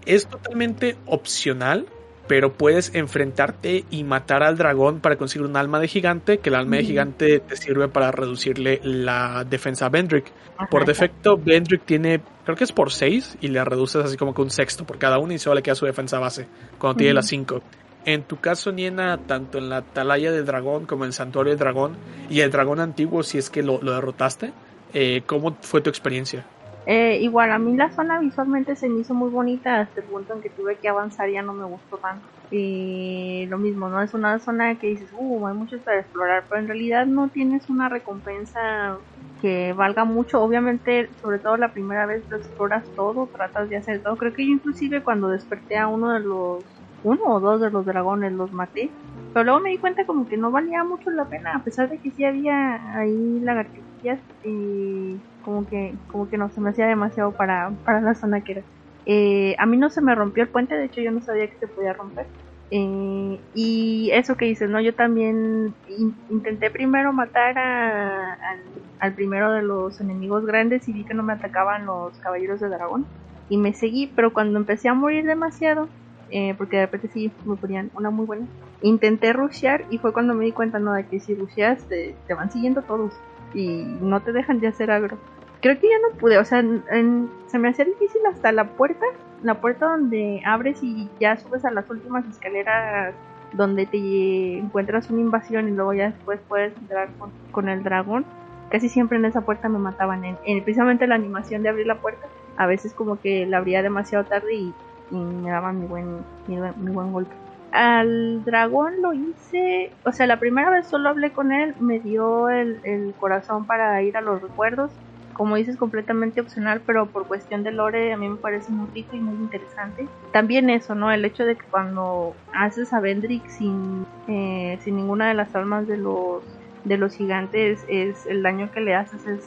Es 0.05 0.26
totalmente 0.26 0.97
opcional, 1.07 1.86
pero 2.26 2.52
puedes 2.52 2.94
enfrentarte 2.94 3.84
y 3.91 4.05
matar 4.05 4.42
al 4.42 4.57
dragón 4.57 5.00
para 5.00 5.17
conseguir 5.17 5.47
un 5.47 5.57
alma 5.57 5.81
de 5.81 5.89
gigante, 5.89 6.39
que 6.39 6.50
el 6.50 6.57
alma 6.57 6.76
de 6.76 6.84
gigante 6.84 7.41
te 7.41 7.57
sirve 7.57 7.89
para 7.89 8.10
reducirle 8.10 8.81
la 8.83 9.44
defensa 9.49 9.86
a 9.86 9.89
Bendrick. 9.89 10.26
Ajá, 10.57 10.68
Por 10.68 10.83
exacto. 10.83 10.86
defecto, 10.86 11.36
Bendrick 11.39 11.84
tiene, 11.84 12.20
creo 12.44 12.57
que 12.57 12.65
es 12.65 12.73
por 12.73 12.92
6 12.92 13.39
y 13.41 13.49
le 13.49 13.65
reduces 13.65 14.05
así 14.05 14.17
como 14.17 14.34
que 14.34 14.42
un 14.42 14.50
sexto 14.50 14.84
por 14.84 14.99
cada 14.99 15.18
uno 15.18 15.33
y 15.33 15.39
solo 15.39 15.55
le 15.55 15.62
queda 15.62 15.76
su 15.76 15.86
defensa 15.86 16.18
base 16.18 16.47
cuando 16.78 16.99
tiene 16.99 17.15
las 17.15 17.26
5. 17.28 17.62
En 18.05 18.23
tu 18.23 18.41
caso, 18.41 18.73
Niena, 18.73 19.18
tanto 19.26 19.58
en 19.58 19.68
la 19.68 19.78
atalaya 19.78 20.33
del 20.33 20.44
dragón 20.44 20.86
como 20.86 21.05
en 21.05 21.08
el 21.08 21.12
santuario 21.12 21.50
del 21.50 21.58
dragón 21.58 21.97
y 22.28 22.41
el 22.41 22.50
dragón 22.50 22.81
antiguo, 22.81 23.23
si 23.23 23.39
es 23.39 23.49
que 23.49 23.62
lo, 23.62 23.81
lo 23.83 23.92
derrotaste, 23.92 24.52
eh, 24.92 25.23
¿cómo 25.26 25.57
fue 25.60 25.81
tu 25.81 25.91
experiencia? 25.91 26.47
Eh, 26.91 27.18
igual, 27.20 27.52
a 27.52 27.58
mí 27.58 27.76
la 27.76 27.92
zona 27.92 28.18
visualmente 28.18 28.75
se 28.75 28.89
me 28.89 29.00
hizo 29.00 29.12
muy 29.12 29.28
bonita 29.28 29.78
hasta 29.78 30.00
el 30.00 30.07
punto 30.07 30.33
en 30.33 30.41
que 30.41 30.49
tuve 30.49 30.78
que 30.78 30.89
avanzar 30.89 31.28
ya 31.28 31.42
no 31.42 31.52
me 31.52 31.67
gustó 31.67 31.99
tanto. 31.99 32.26
Y 32.50 33.44
lo 33.50 33.58
mismo, 33.58 33.91
¿no? 33.91 34.00
Es 34.00 34.15
una 34.15 34.39
zona 34.39 34.75
que 34.76 34.86
dices, 34.86 35.10
uh, 35.12 35.47
hay 35.49 35.55
mucho 35.55 35.76
para 35.84 36.00
explorar, 36.00 36.44
pero 36.49 36.62
en 36.62 36.67
realidad 36.67 37.05
no 37.05 37.28
tienes 37.28 37.68
una 37.68 37.91
recompensa 37.91 38.97
que 39.42 39.75
valga 39.75 40.07
mucho. 40.07 40.42
Obviamente, 40.42 41.10
sobre 41.20 41.41
todo 41.41 41.58
la 41.58 41.75
primera 41.75 42.07
vez 42.07 42.25
lo 42.31 42.39
exploras 42.39 42.83
todo, 42.97 43.26
tratas 43.26 43.68
de 43.68 43.76
hacer 43.76 44.02
todo. 44.02 44.17
Creo 44.17 44.33
que 44.33 44.47
yo 44.47 44.52
inclusive 44.52 45.02
cuando 45.02 45.28
desperté 45.28 45.76
a 45.76 45.89
uno 45.89 46.15
de 46.15 46.20
los, 46.20 46.65
uno 47.05 47.20
o 47.26 47.39
dos 47.39 47.60
de 47.60 47.70
los 47.70 47.84
dragones 47.84 48.33
los 48.33 48.50
maté. 48.50 48.91
Pero 49.34 49.44
luego 49.44 49.60
me 49.60 49.70
di 49.70 49.76
cuenta 49.76 50.07
como 50.07 50.26
que 50.26 50.39
no 50.39 50.50
valía 50.50 50.83
mucho 50.84 51.10
la 51.10 51.26
pena, 51.26 51.52
a 51.55 51.62
pesar 51.62 51.91
de 51.91 51.99
que 51.99 52.10
sí 52.12 52.25
había 52.25 52.99
ahí 52.99 53.41
lagartijas 53.41 54.20
y 54.42 55.18
como 55.49 55.67
que, 55.67 56.01
como 56.09 56.28
que 56.28 56.39
no 56.39 56.51
se 56.51 56.60
me 56.60 56.70
hacía 56.70 56.86
demasiado 56.86 57.36
para, 57.36 57.78
para 57.85 58.01
la 58.02 58.15
zona 58.15 58.43
que 58.44 58.52
era. 58.52 58.65
Eh, 59.07 59.55
a 59.59 59.67
mí 59.67 59.77
no 59.78 59.89
se 59.91 60.02
me 60.02 60.15
rompió 60.15 60.43
el 60.44 60.51
puente, 60.51 60.75
de 60.75 60.86
hecho 60.86 61.01
yo 61.01 61.10
no 61.12 61.23
sabía 61.23 61.49
que 61.49 61.57
se 61.59 61.68
podía 61.68 61.94
romper. 61.94 62.28
Eh, 62.70 63.47
y 63.55 64.10
eso 64.12 64.36
que 64.36 64.44
dices, 64.44 64.68
¿no? 64.68 64.81
Yo 64.81 64.94
también 64.94 65.77
in- 65.86 66.23
intenté 66.28 66.70
primero 66.70 67.12
matar 67.15 67.57
a- 67.59 68.35
al, 68.35 68.59
al 68.99 69.15
primero 69.15 69.52
de 69.52 69.62
los 69.62 70.01
enemigos 70.01 70.44
grandes 70.44 70.86
y 70.89 70.93
vi 70.93 71.05
que 71.07 71.15
no 71.15 71.23
me 71.23 71.33
atacaban 71.33 71.86
los 71.86 72.18
caballeros 72.20 72.60
de 72.60 72.68
dragón. 72.68 73.09
Y 73.49 73.57
me 73.59 73.73
seguí, 73.75 74.12
pero 74.15 74.33
cuando 74.35 74.59
empecé 74.59 74.89
a 74.89 74.94
morir 74.94 75.25
demasiado, 75.27 75.94
eh, 76.28 76.55
porque 76.57 76.77
de 76.77 76.85
repente 76.86 77.09
sí 77.09 77.41
me 77.44 77.57
ponían 77.57 77.91
una 77.94 78.10
muy 78.10 78.27
buena, 78.27 78.49
intenté 78.81 79.33
rushear 79.33 79.86
y 79.91 79.99
fue 79.99 80.12
cuando 80.12 80.35
me 80.35 80.44
di 80.44 80.52
cuenta, 80.52 80.78
¿no? 80.78 80.93
De 80.94 81.09
que 81.09 81.20
si 81.20 81.35
rusheas 81.35 81.86
te, 81.89 82.23
te 82.27 82.35
van 82.35 82.51
siguiendo 82.51 82.85
todos 82.85 83.25
y 83.52 83.99
no 84.02 84.23
te 84.23 84.33
dejan 84.33 84.60
de 84.60 84.68
hacer 84.68 84.91
agro. 84.91 85.23
Creo 85.61 85.78
que 85.81 85.89
ya 85.89 85.97
no 86.11 86.19
pude, 86.19 86.39
o 86.39 86.45
sea, 86.45 86.61
en- 86.61 87.31
se 87.47 87.59
me 87.59 87.69
hacía 87.69 87.85
difícil 87.85 88.20
hasta 88.31 88.53
la 88.53 88.77
puerta, 88.77 89.05
la 89.43 89.61
puerta 89.61 89.87
donde 89.87 90.41
abres 90.45 90.83
y 90.83 91.11
ya 91.19 91.37
subes 91.37 91.65
a 91.65 91.70
las 91.70 91.89
últimas 91.91 92.27
escaleras 92.27 93.15
donde 93.53 93.87
te 93.87 94.59
encuentras 94.59 95.11
una 95.11 95.20
invasión 95.20 95.69
y 95.69 95.73
luego 95.73 95.95
ya 95.95 96.11
después 96.11 96.41
puedes 96.47 96.77
entrar 96.77 97.09
con, 97.19 97.33
con 97.51 97.69
el 97.69 97.83
dragón. 97.83 98.25
Casi 98.70 98.89
siempre 98.89 99.17
en 99.19 99.25
esa 99.25 99.41
puerta 99.41 99.69
me 99.69 99.78
mataban, 99.78 100.25
en, 100.25 100.37
en 100.45 100.62
precisamente 100.62 101.07
la 101.07 101.15
animación 101.15 101.62
de 101.62 101.70
abrir 101.70 101.87
la 101.87 102.01
puerta. 102.01 102.27
A 102.57 102.67
veces 102.67 102.93
como 102.93 103.19
que 103.20 103.47
la 103.47 103.59
abría 103.59 103.83
demasiado 103.83 104.25
tarde 104.27 104.55
y, 104.55 104.75
me 105.11 105.51
daban 105.51 105.81
mi 105.81 105.87
buen, 105.87 106.19
mi, 106.47 106.59
buen- 106.59 107.12
golpe. 107.12 107.35
al 107.73 108.45
dragón 108.45 109.01
lo 109.01 109.15
hice, 109.15 109.91
o 110.05 110.12
sea, 110.12 110.27
la 110.27 110.39
primera 110.39 110.69
vez 110.70 110.87
solo 110.87 111.09
hablé 111.09 111.33
con 111.33 111.51
él, 111.51 111.75
me 111.81 111.99
dio 111.99 112.51
el 112.51 113.15
corazón 113.19 113.67
para 113.67 114.03
ir 114.03 114.17
a 114.19 114.20
los 114.20 114.43
recuerdos. 114.43 114.93
Como 115.39 115.57
dices, 115.57 115.78
completamente 115.78 116.41
opcional, 116.41 116.83
pero 116.84 117.07
por 117.07 117.26
cuestión 117.26 117.62
de 117.62 117.73
lore 117.73 118.12
a 118.12 118.18
mí 118.18 118.28
me 118.28 118.36
parece 118.36 118.73
muy 118.73 118.91
rico 118.92 119.17
y 119.17 119.20
muy 119.20 119.36
interesante. 119.36 120.07
También 120.33 120.68
eso, 120.68 120.94
¿no? 120.94 121.10
El 121.10 121.25
hecho 121.25 121.44
de 121.47 121.57
que 121.57 121.65
cuando 121.70 122.34
haces 122.52 122.92
a 122.92 123.00
Vendrick 123.00 123.49
sin, 123.49 124.05
eh, 124.26 124.78
sin 124.83 124.97
ninguna 124.97 125.28
de 125.28 125.34
las 125.34 125.55
almas 125.55 125.86
de 125.86 125.97
los 125.97 126.42
de 126.84 126.97
los 126.97 127.15
gigantes 127.15 127.84
es 127.89 128.25
el 128.26 128.42
daño 128.42 128.70
que 128.73 128.81
le 128.81 128.94
haces 128.94 129.26
es 129.26 129.42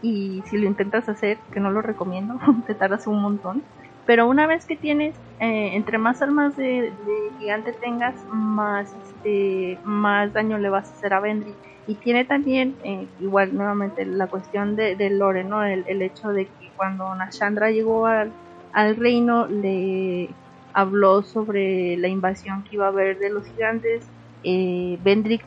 y 0.00 0.42
si 0.46 0.56
lo 0.56 0.66
intentas 0.66 1.08
hacer 1.08 1.38
que 1.52 1.60
no 1.60 1.70
lo 1.70 1.82
recomiendo 1.82 2.34
te 2.66 2.74
tardas 2.74 3.06
un 3.06 3.20
montón 3.20 3.62
pero 4.10 4.26
una 4.26 4.48
vez 4.48 4.66
que 4.66 4.76
tienes, 4.76 5.14
eh, 5.38 5.76
entre 5.76 5.96
más 5.98 6.20
almas 6.20 6.56
de, 6.56 6.92
gigante 7.38 7.72
tengas, 7.80 8.16
más, 8.26 8.92
este, 8.96 9.78
más 9.84 10.32
daño 10.32 10.58
le 10.58 10.68
vas 10.68 10.88
a 10.88 10.92
hacer 10.94 11.12
a 11.14 11.20
Vendry. 11.20 11.56
Y 11.90 11.96
tiene 11.96 12.24
también, 12.24 12.76
eh, 12.84 13.08
igual 13.18 13.52
nuevamente, 13.52 14.06
la 14.06 14.28
cuestión 14.28 14.76
de, 14.76 15.10
Lore, 15.10 15.42
¿no? 15.42 15.64
El, 15.64 16.02
hecho 16.02 16.28
de 16.28 16.46
que 16.46 16.70
cuando 16.76 17.12
Nashandra 17.16 17.72
llegó 17.72 18.06
al, 18.06 18.30
reino, 18.96 19.48
le 19.48 20.28
habló 20.72 21.22
sobre 21.22 21.96
la 21.96 22.06
invasión 22.06 22.62
que 22.62 22.76
iba 22.76 22.84
a 22.84 22.90
haber 22.90 23.18
de 23.18 23.30
los 23.30 23.44
gigantes. 23.44 24.06
Eh, 24.44 25.00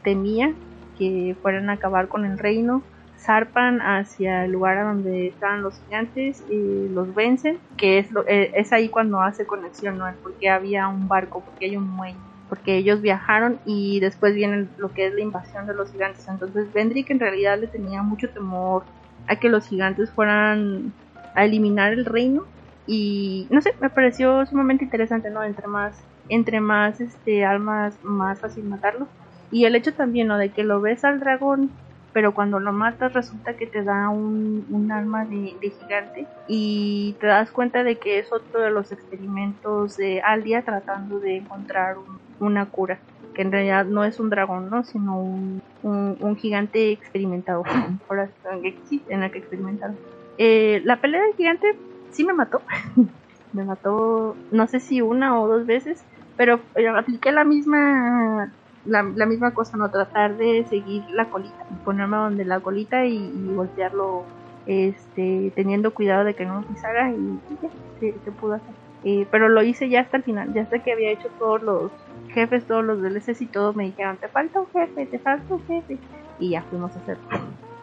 temía 0.03 0.53
que 0.97 1.33
fueran 1.41 1.69
a 1.69 1.73
acabar 1.73 2.09
con 2.09 2.25
el 2.25 2.37
reino 2.37 2.83
zarpan 3.17 3.79
hacia 3.79 4.43
el 4.43 4.51
lugar 4.51 4.77
a 4.79 4.83
donde 4.83 5.27
están 5.27 5.63
los 5.63 5.79
gigantes 5.85 6.43
y 6.49 6.89
los 6.89 7.15
vencen, 7.15 7.57
que 7.77 7.99
es, 7.99 8.11
lo, 8.11 8.27
eh, 8.27 8.51
es 8.53 8.73
ahí 8.73 8.89
cuando 8.89 9.21
hace 9.21 9.45
conexión, 9.45 9.97
¿no? 9.97 10.11
Porque 10.21 10.49
había 10.49 10.89
un 10.89 11.07
barco, 11.07 11.39
porque 11.39 11.67
hay 11.67 11.77
un 11.77 11.89
muelle, 11.89 12.17
porque 12.53 12.77
ellos 12.77 13.01
viajaron 13.01 13.57
y 13.65 13.99
después 13.99 14.35
viene 14.35 14.67
lo 14.77 14.93
que 14.93 15.07
es 15.07 15.13
la 15.15 15.21
invasión 15.21 15.65
de 15.65 15.73
los 15.73 15.91
gigantes. 15.91 16.27
Entonces 16.27 16.71
Vendrick 16.71 17.09
en 17.09 17.19
realidad 17.19 17.57
le 17.57 17.65
tenía 17.65 18.03
mucho 18.03 18.29
temor 18.29 18.83
a 19.25 19.37
que 19.37 19.49
los 19.49 19.67
gigantes 19.67 20.11
fueran 20.11 20.93
a 21.33 21.45
eliminar 21.45 21.93
el 21.93 22.05
reino 22.05 22.45
y 22.85 23.47
no 23.49 23.59
sé, 23.59 23.73
me 23.81 23.89
pareció 23.89 24.45
sumamente 24.45 24.83
interesante, 24.83 25.31
¿no? 25.31 25.43
Entre 25.43 25.65
más 25.65 25.99
entre 26.29 26.61
más 26.61 27.01
este 27.01 27.43
almas 27.43 27.97
más 28.03 28.39
fácil 28.39 28.65
matarlo. 28.65 29.07
Y 29.49 29.65
el 29.65 29.75
hecho 29.75 29.91
también, 29.95 30.27
¿no? 30.27 30.37
De 30.37 30.49
que 30.49 30.63
lo 30.63 30.79
ves 30.79 31.03
al 31.03 31.19
dragón 31.19 31.71
pero 32.13 32.33
cuando 32.33 32.59
lo 32.59 32.71
matas 32.71 33.11
resulta 33.13 33.55
que 33.55 33.65
te 33.65 33.83
da 33.83 34.09
un, 34.09 34.65
un 34.69 34.91
alma 34.91 35.25
de, 35.25 35.55
gigante 35.81 36.27
y 36.47 37.15
te 37.19 37.27
das 37.27 37.51
cuenta 37.51 37.83
de 37.83 37.97
que 37.97 38.19
es 38.19 38.31
otro 38.31 38.61
de 38.61 38.69
los 38.69 38.91
experimentos 38.91 39.97
de 39.97 40.21
Aldia 40.21 40.61
tratando 40.61 41.19
de 41.19 41.37
encontrar 41.37 41.97
una 42.43 42.67
cura 42.67 42.99
que 43.33 43.41
en 43.41 43.51
realidad 43.51 43.85
no 43.85 44.03
es 44.03 44.19
un 44.19 44.29
dragón, 44.29 44.69
¿no? 44.69 44.83
sino 44.83 45.19
un, 45.19 45.61
un, 45.81 46.35
gigante 46.37 46.91
experimentado, 46.91 47.63
por 48.07 48.19
en 48.19 49.19
la 49.19 49.29
que 49.29 49.39
experimentaron. 49.39 49.97
Eh, 50.37 50.81
la 50.85 50.97
pelea 50.97 51.21
del 51.23 51.35
gigante 51.35 51.75
sí 52.11 52.23
me 52.23 52.33
mató, 52.33 52.61
me 53.53 53.63
mató 53.63 54.35
no 54.51 54.67
sé 54.67 54.79
si 54.79 55.01
una 55.01 55.39
o 55.39 55.47
dos 55.47 55.65
veces, 55.65 56.03
pero 56.37 56.59
apliqué 56.95 57.31
la 57.31 57.43
misma 57.43 58.51
la, 58.85 59.03
misma 59.03 59.53
cosa, 59.53 59.77
no 59.77 59.89
tratar 59.89 60.37
de 60.37 60.65
seguir 60.69 61.03
la 61.11 61.29
colita, 61.29 61.65
ponerme 61.85 62.17
donde 62.17 62.45
la 62.45 62.59
colita 62.59 63.05
y, 63.05 63.31
golpearlo, 63.55 64.23
este, 64.65 65.51
teniendo 65.55 65.93
cuidado 65.93 66.23
de 66.23 66.33
que 66.33 66.45
no 66.45 66.63
pisara 66.63 67.11
y, 67.11 67.39
ya, 67.61 67.69
se, 67.99 68.31
pudo 68.31 68.53
hacer. 68.53 68.75
Eh, 69.05 69.27
pero 69.31 69.49
lo 69.49 69.61
hice 69.63 69.89
ya 69.89 70.01
hasta 70.01 70.17
el 70.17 70.23
final, 70.23 70.53
ya 70.53 70.63
hasta 70.63 70.79
que 70.79 70.93
había 70.93 71.11
hecho 71.11 71.27
todos 71.37 71.61
los 71.61 71.91
jefes, 72.33 72.65
todos 72.65 72.83
los 72.83 73.01
DLCs 73.01 73.41
y 73.41 73.45
todo, 73.47 73.73
me 73.73 73.85
dijeron, 73.85 74.17
te 74.17 74.27
falta 74.27 74.59
un 74.59 74.67
jefe, 74.67 75.05
te 75.05 75.19
falta 75.19 75.53
un 75.53 75.65
jefe, 75.65 75.97
y 76.39 76.49
ya 76.49 76.61
fuimos 76.63 76.91
a 76.95 76.99
hacerlo. 76.99 77.23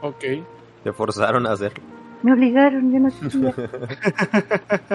Ok. 0.03 0.25
Te 0.85 0.93
forzaron 0.93 1.47
a 1.47 1.53
hacerlo. 1.53 1.83
Me 2.23 2.33
obligaron, 2.33 2.93
yo 2.93 2.99
no 2.99 3.11
quería. 3.11 3.55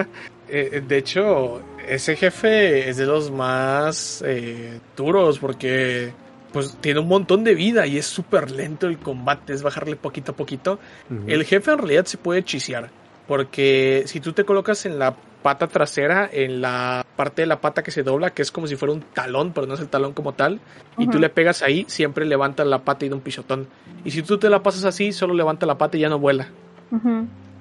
Eh, 0.48 0.80
de 0.86 0.98
hecho, 0.98 1.60
ese 1.88 2.14
jefe 2.14 2.88
es 2.88 2.98
de 2.98 3.04
los 3.04 3.32
más 3.32 4.22
eh, 4.24 4.78
duros 4.96 5.40
porque 5.40 6.12
pues 6.52 6.76
tiene 6.80 7.00
un 7.00 7.08
montón 7.08 7.42
de 7.42 7.56
vida 7.56 7.84
y 7.88 7.98
es 7.98 8.06
súper 8.06 8.52
lento 8.52 8.86
el 8.86 8.98
combate, 8.98 9.52
es 9.52 9.64
bajarle 9.64 9.96
poquito 9.96 10.30
a 10.30 10.36
poquito. 10.36 10.78
El 11.26 11.42
jefe 11.44 11.72
en 11.72 11.78
realidad 11.78 12.04
se 12.04 12.16
puede 12.16 12.44
chisear 12.44 12.90
porque 13.26 14.04
si 14.06 14.20
tú 14.20 14.32
te 14.32 14.44
colocas 14.44 14.86
en 14.86 14.98
la 14.98 15.14
pata 15.42 15.68
trasera, 15.68 16.28
en 16.32 16.60
la 16.60 17.04
parte 17.14 17.42
de 17.42 17.46
la 17.46 17.60
pata 17.60 17.82
que 17.82 17.90
se 17.90 18.02
dobla, 18.02 18.30
que 18.30 18.42
es 18.42 18.50
como 18.50 18.66
si 18.66 18.76
fuera 18.76 18.92
un 18.92 19.02
talón, 19.02 19.52
pero 19.52 19.66
no 19.66 19.74
es 19.74 19.80
el 19.80 19.88
talón 19.88 20.12
como 20.12 20.32
tal, 20.32 20.60
y 20.98 21.06
tú 21.08 21.18
le 21.18 21.28
pegas 21.28 21.62
ahí, 21.62 21.84
siempre 21.88 22.24
levanta 22.24 22.64
la 22.64 22.80
pata 22.80 23.06
y 23.06 23.08
da 23.08 23.14
un 23.14 23.20
pisotón. 23.20 23.68
Y 24.04 24.10
si 24.10 24.22
tú 24.22 24.38
te 24.38 24.50
la 24.50 24.62
pasas 24.62 24.84
así, 24.84 25.12
solo 25.12 25.34
levanta 25.34 25.66
la 25.66 25.78
pata 25.78 25.96
y 25.96 26.00
ya 26.00 26.08
no 26.08 26.18
vuela. 26.18 26.48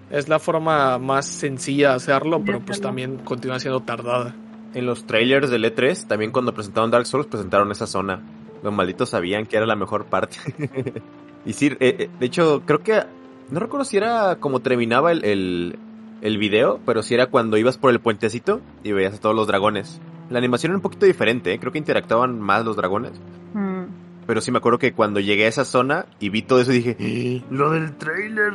Es 0.09 0.29
la 0.29 0.39
forma 0.39 0.97
más 0.97 1.25
sencilla 1.25 1.89
de 1.89 1.95
hacerlo, 1.95 2.41
pero 2.45 2.59
pues 2.59 2.81
también 2.81 3.17
continúa 3.17 3.59
siendo 3.59 3.81
tardada. 3.81 4.35
En 4.73 4.85
los 4.85 5.05
trailers 5.05 5.49
del 5.49 5.63
E3, 5.63 6.07
también 6.07 6.31
cuando 6.31 6.53
presentaron 6.53 6.91
Dark 6.91 7.05
Souls, 7.05 7.27
presentaron 7.27 7.71
esa 7.71 7.87
zona. 7.87 8.21
Los 8.61 8.73
malditos 8.73 9.09
sabían 9.09 9.45
que 9.45 9.57
era 9.57 9.65
la 9.65 9.75
mejor 9.75 10.05
parte. 10.05 10.37
y 11.45 11.53
sí, 11.53 11.67
eh, 11.67 11.77
eh, 11.79 12.09
de 12.19 12.25
hecho, 12.25 12.63
creo 12.65 12.79
que. 12.81 13.03
No 13.49 13.59
recuerdo 13.59 13.85
si 13.85 13.97
era 13.97 14.37
como 14.39 14.59
terminaba 14.61 15.11
el, 15.11 15.23
el, 15.23 15.79
el, 16.21 16.37
video, 16.37 16.79
pero 16.85 17.03
si 17.03 17.13
era 17.13 17.27
cuando 17.27 17.57
ibas 17.57 17.77
por 17.77 17.91
el 17.91 17.99
puentecito 17.99 18.61
y 18.83 18.91
veías 18.91 19.13
a 19.13 19.19
todos 19.19 19.35
los 19.35 19.47
dragones. 19.47 20.01
La 20.29 20.39
animación 20.39 20.71
era 20.71 20.77
un 20.77 20.81
poquito 20.81 21.05
diferente, 21.05 21.53
¿eh? 21.53 21.59
creo 21.59 21.71
que 21.71 21.77
interactuaban 21.77 22.39
más 22.39 22.65
los 22.65 22.75
dragones. 22.75 23.11
Mm. 23.53 23.83
Pero 24.25 24.41
sí 24.41 24.51
me 24.51 24.57
acuerdo 24.57 24.79
que 24.79 24.93
cuando 24.93 25.19
llegué 25.19 25.45
a 25.45 25.49
esa 25.49 25.65
zona 25.65 26.07
y 26.19 26.29
vi 26.29 26.41
todo 26.41 26.59
eso 26.61 26.71
dije, 26.71 26.95
¡Eh! 26.99 27.43
lo 27.51 27.69
del 27.69 27.95
trailer. 27.97 28.53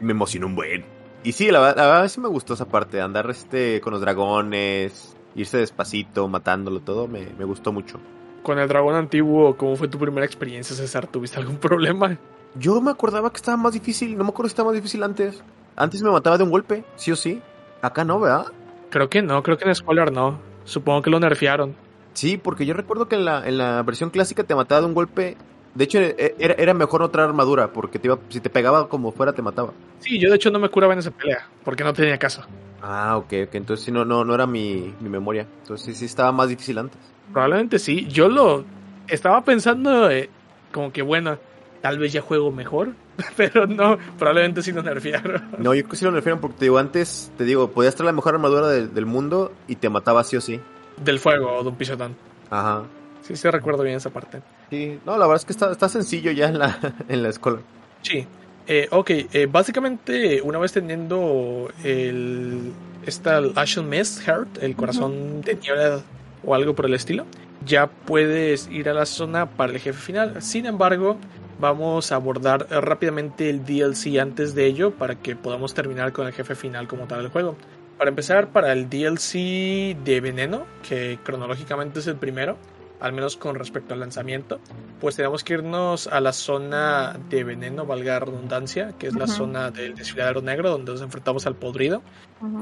Me 0.00 0.12
emocionó 0.12 0.48
un 0.48 0.54
buen. 0.54 0.84
Y 1.24 1.32
sí, 1.32 1.50
la, 1.50 1.60
verdad 1.60 2.08
sí 2.08 2.20
me 2.20 2.28
gustó 2.28 2.54
esa 2.54 2.68
parte, 2.68 3.00
andar 3.00 3.30
este 3.30 3.80
con 3.80 3.92
los 3.92 4.02
dragones, 4.02 5.16
irse 5.34 5.56
despacito, 5.56 6.28
matándolo 6.28 6.80
todo, 6.80 7.08
me, 7.08 7.28
me 7.38 7.44
gustó 7.44 7.72
mucho. 7.72 7.98
Con 8.42 8.58
el 8.58 8.68
dragón 8.68 8.96
antiguo, 8.96 9.56
¿cómo 9.56 9.76
fue 9.76 9.88
tu 9.88 9.98
primera 9.98 10.26
experiencia, 10.26 10.76
César? 10.76 11.06
¿Tuviste 11.06 11.38
algún 11.38 11.56
problema? 11.56 12.18
Yo 12.54 12.80
me 12.80 12.90
acordaba 12.90 13.30
que 13.30 13.36
estaba 13.36 13.56
más 13.56 13.72
difícil, 13.72 14.16
no 14.16 14.24
me 14.24 14.30
acuerdo 14.30 14.48
si 14.48 14.52
estaba 14.52 14.68
más 14.68 14.76
difícil 14.76 15.02
antes. 15.02 15.42
Antes 15.76 16.02
me 16.02 16.10
mataba 16.10 16.36
de 16.36 16.44
un 16.44 16.50
golpe, 16.50 16.84
sí 16.96 17.10
o 17.10 17.16
sí. 17.16 17.40
Acá 17.80 18.04
no, 18.04 18.20
¿verdad? 18.20 18.46
Creo 18.90 19.08
que 19.08 19.22
no, 19.22 19.42
creo 19.42 19.56
que 19.56 19.64
en 19.64 19.74
Scholar 19.74 20.12
no. 20.12 20.38
Supongo 20.64 21.02
que 21.02 21.10
lo 21.10 21.18
nerfearon. 21.18 21.74
Sí, 22.12 22.36
porque 22.36 22.66
yo 22.66 22.74
recuerdo 22.74 23.08
que 23.08 23.16
en 23.16 23.24
la, 23.24 23.48
en 23.48 23.56
la 23.56 23.82
versión 23.82 24.10
clásica 24.10 24.44
te 24.44 24.54
mataba 24.54 24.82
de 24.82 24.86
un 24.86 24.94
golpe. 24.94 25.36
De 25.74 25.84
hecho, 25.84 25.98
e, 25.98 26.34
era, 26.38 26.54
era 26.54 26.74
mejor 26.74 27.00
no 27.00 27.08
traer 27.08 27.30
armadura, 27.30 27.72
porque 27.72 27.98
te 27.98 28.08
iba, 28.08 28.18
si 28.28 28.40
te 28.40 28.50
pegaba 28.50 28.88
como 28.88 29.12
fuera, 29.12 29.32
te 29.32 29.40
mataba. 29.40 29.72
Sí, 30.00 30.18
yo 30.18 30.28
de 30.28 30.36
hecho 30.36 30.50
no 30.50 30.58
me 30.58 30.68
curaba 30.68 30.92
en 30.92 30.98
esa 30.98 31.10
pelea, 31.10 31.48
porque 31.64 31.84
no 31.84 31.94
tenía 31.94 32.18
caso. 32.18 32.42
Ah, 32.82 33.16
ok, 33.16 33.32
ok. 33.46 33.54
Entonces 33.54 33.86
sí, 33.86 33.90
no, 33.90 34.04
no, 34.04 34.24
no 34.24 34.34
era 34.34 34.46
mi, 34.46 34.94
mi 35.00 35.08
memoria. 35.08 35.46
Entonces 35.62 35.86
sí, 35.86 35.94
sí 35.94 36.04
estaba 36.04 36.30
más 36.32 36.48
difícil 36.48 36.76
antes. 36.76 36.98
Probablemente 37.32 37.78
sí. 37.78 38.06
Yo 38.08 38.28
lo 38.28 38.64
estaba 39.08 39.42
pensando 39.42 40.10
eh, 40.10 40.28
como 40.70 40.92
que, 40.92 41.00
bueno, 41.00 41.38
tal 41.82 41.98
vez 41.98 42.12
ya 42.12 42.22
juego 42.22 42.50
mejor, 42.50 42.94
pero 43.36 43.66
no, 43.66 43.98
probablemente 44.18 44.62
sí 44.62 44.72
lo 44.72 44.82
nerfearon. 44.82 45.50
No, 45.58 45.74
yo 45.74 45.82
creo 45.82 45.90
que 45.90 45.96
sí 45.96 46.04
lo 46.04 46.12
nerfearon 46.12 46.40
porque 46.40 46.58
te 46.58 46.64
digo, 46.64 46.78
antes, 46.78 47.30
te 47.36 47.44
digo, 47.44 47.70
podías 47.70 47.94
traer 47.94 48.06
la 48.06 48.12
mejor 48.12 48.34
armadura 48.34 48.68
del 48.68 49.06
mundo 49.06 49.52
y 49.68 49.76
te 49.76 49.90
mataba 49.90 50.24
sí 50.24 50.36
o 50.36 50.40
sí 50.40 50.60
del 50.96 51.18
fuego 51.18 51.52
o 51.52 51.62
de 51.62 51.68
un 51.68 51.76
pisotón. 51.76 52.16
Ajá. 52.50 52.84
Sí, 53.22 53.36
sí 53.36 53.48
recuerdo 53.50 53.82
bien 53.82 53.96
esa 53.96 54.10
parte. 54.10 54.42
Sí, 54.70 54.98
no, 55.06 55.12
la 55.12 55.26
verdad 55.26 55.36
es 55.36 55.44
que 55.44 55.52
está, 55.52 55.70
está 55.70 55.88
sencillo 55.88 56.32
ya 56.32 56.48
en 56.48 56.58
la, 56.58 56.94
en 57.08 57.22
la 57.22 57.28
escuela. 57.28 57.60
Sí. 58.02 58.26
Eh, 58.66 58.88
ok, 58.90 59.10
eh, 59.10 59.48
básicamente 59.50 60.40
una 60.40 60.58
vez 60.58 60.72
teniendo 60.72 61.68
el 61.82 62.72
esta 63.04 63.40
Ashen 63.56 63.88
Mist 63.88 64.20
Heart, 64.22 64.62
el 64.62 64.76
corazón 64.76 65.40
de 65.40 65.56
niebla 65.56 66.00
o 66.44 66.54
algo 66.54 66.72
por 66.72 66.86
el 66.86 66.94
estilo, 66.94 67.26
ya 67.66 67.88
puedes 67.88 68.68
ir 68.68 68.88
a 68.88 68.94
la 68.94 69.04
zona 69.04 69.46
para 69.46 69.72
el 69.72 69.80
jefe 69.80 69.98
final. 69.98 70.40
Sin 70.42 70.66
embargo, 70.66 71.18
vamos 71.60 72.12
a 72.12 72.16
abordar 72.16 72.66
rápidamente 72.70 73.48
el 73.50 73.64
DLC 73.64 74.18
antes 74.20 74.54
de 74.54 74.66
ello 74.66 74.92
para 74.92 75.16
que 75.16 75.36
podamos 75.36 75.74
terminar 75.74 76.12
con 76.12 76.26
el 76.26 76.32
jefe 76.32 76.54
final 76.54 76.88
como 76.88 77.06
tal 77.06 77.22
del 77.22 77.30
juego. 77.30 77.56
Para 77.98 78.10
empezar, 78.10 78.48
para 78.48 78.72
el 78.72 78.88
DLC 78.88 79.96
de 80.04 80.20
Veneno, 80.20 80.66
que 80.88 81.18
cronológicamente 81.22 82.00
es 82.00 82.06
el 82.08 82.16
primero, 82.16 82.56
al 83.00 83.12
menos 83.12 83.36
con 83.36 83.56
respecto 83.56 83.94
al 83.94 84.00
lanzamiento, 84.00 84.60
pues 85.00 85.16
tenemos 85.16 85.42
que 85.42 85.54
irnos 85.54 86.06
a 86.06 86.20
la 86.20 86.32
zona 86.32 87.18
de 87.28 87.44
Veneno, 87.44 87.84
valga 87.84 88.14
la 88.14 88.20
redundancia, 88.20 88.94
que 88.98 89.08
es 89.08 89.14
la 89.14 89.26
zona 89.26 89.70
del 89.70 89.94
desfiladero 89.94 90.40
negro, 90.40 90.70
donde 90.70 90.92
nos 90.92 91.02
enfrentamos 91.02 91.46
al 91.46 91.56
podrido 91.56 92.02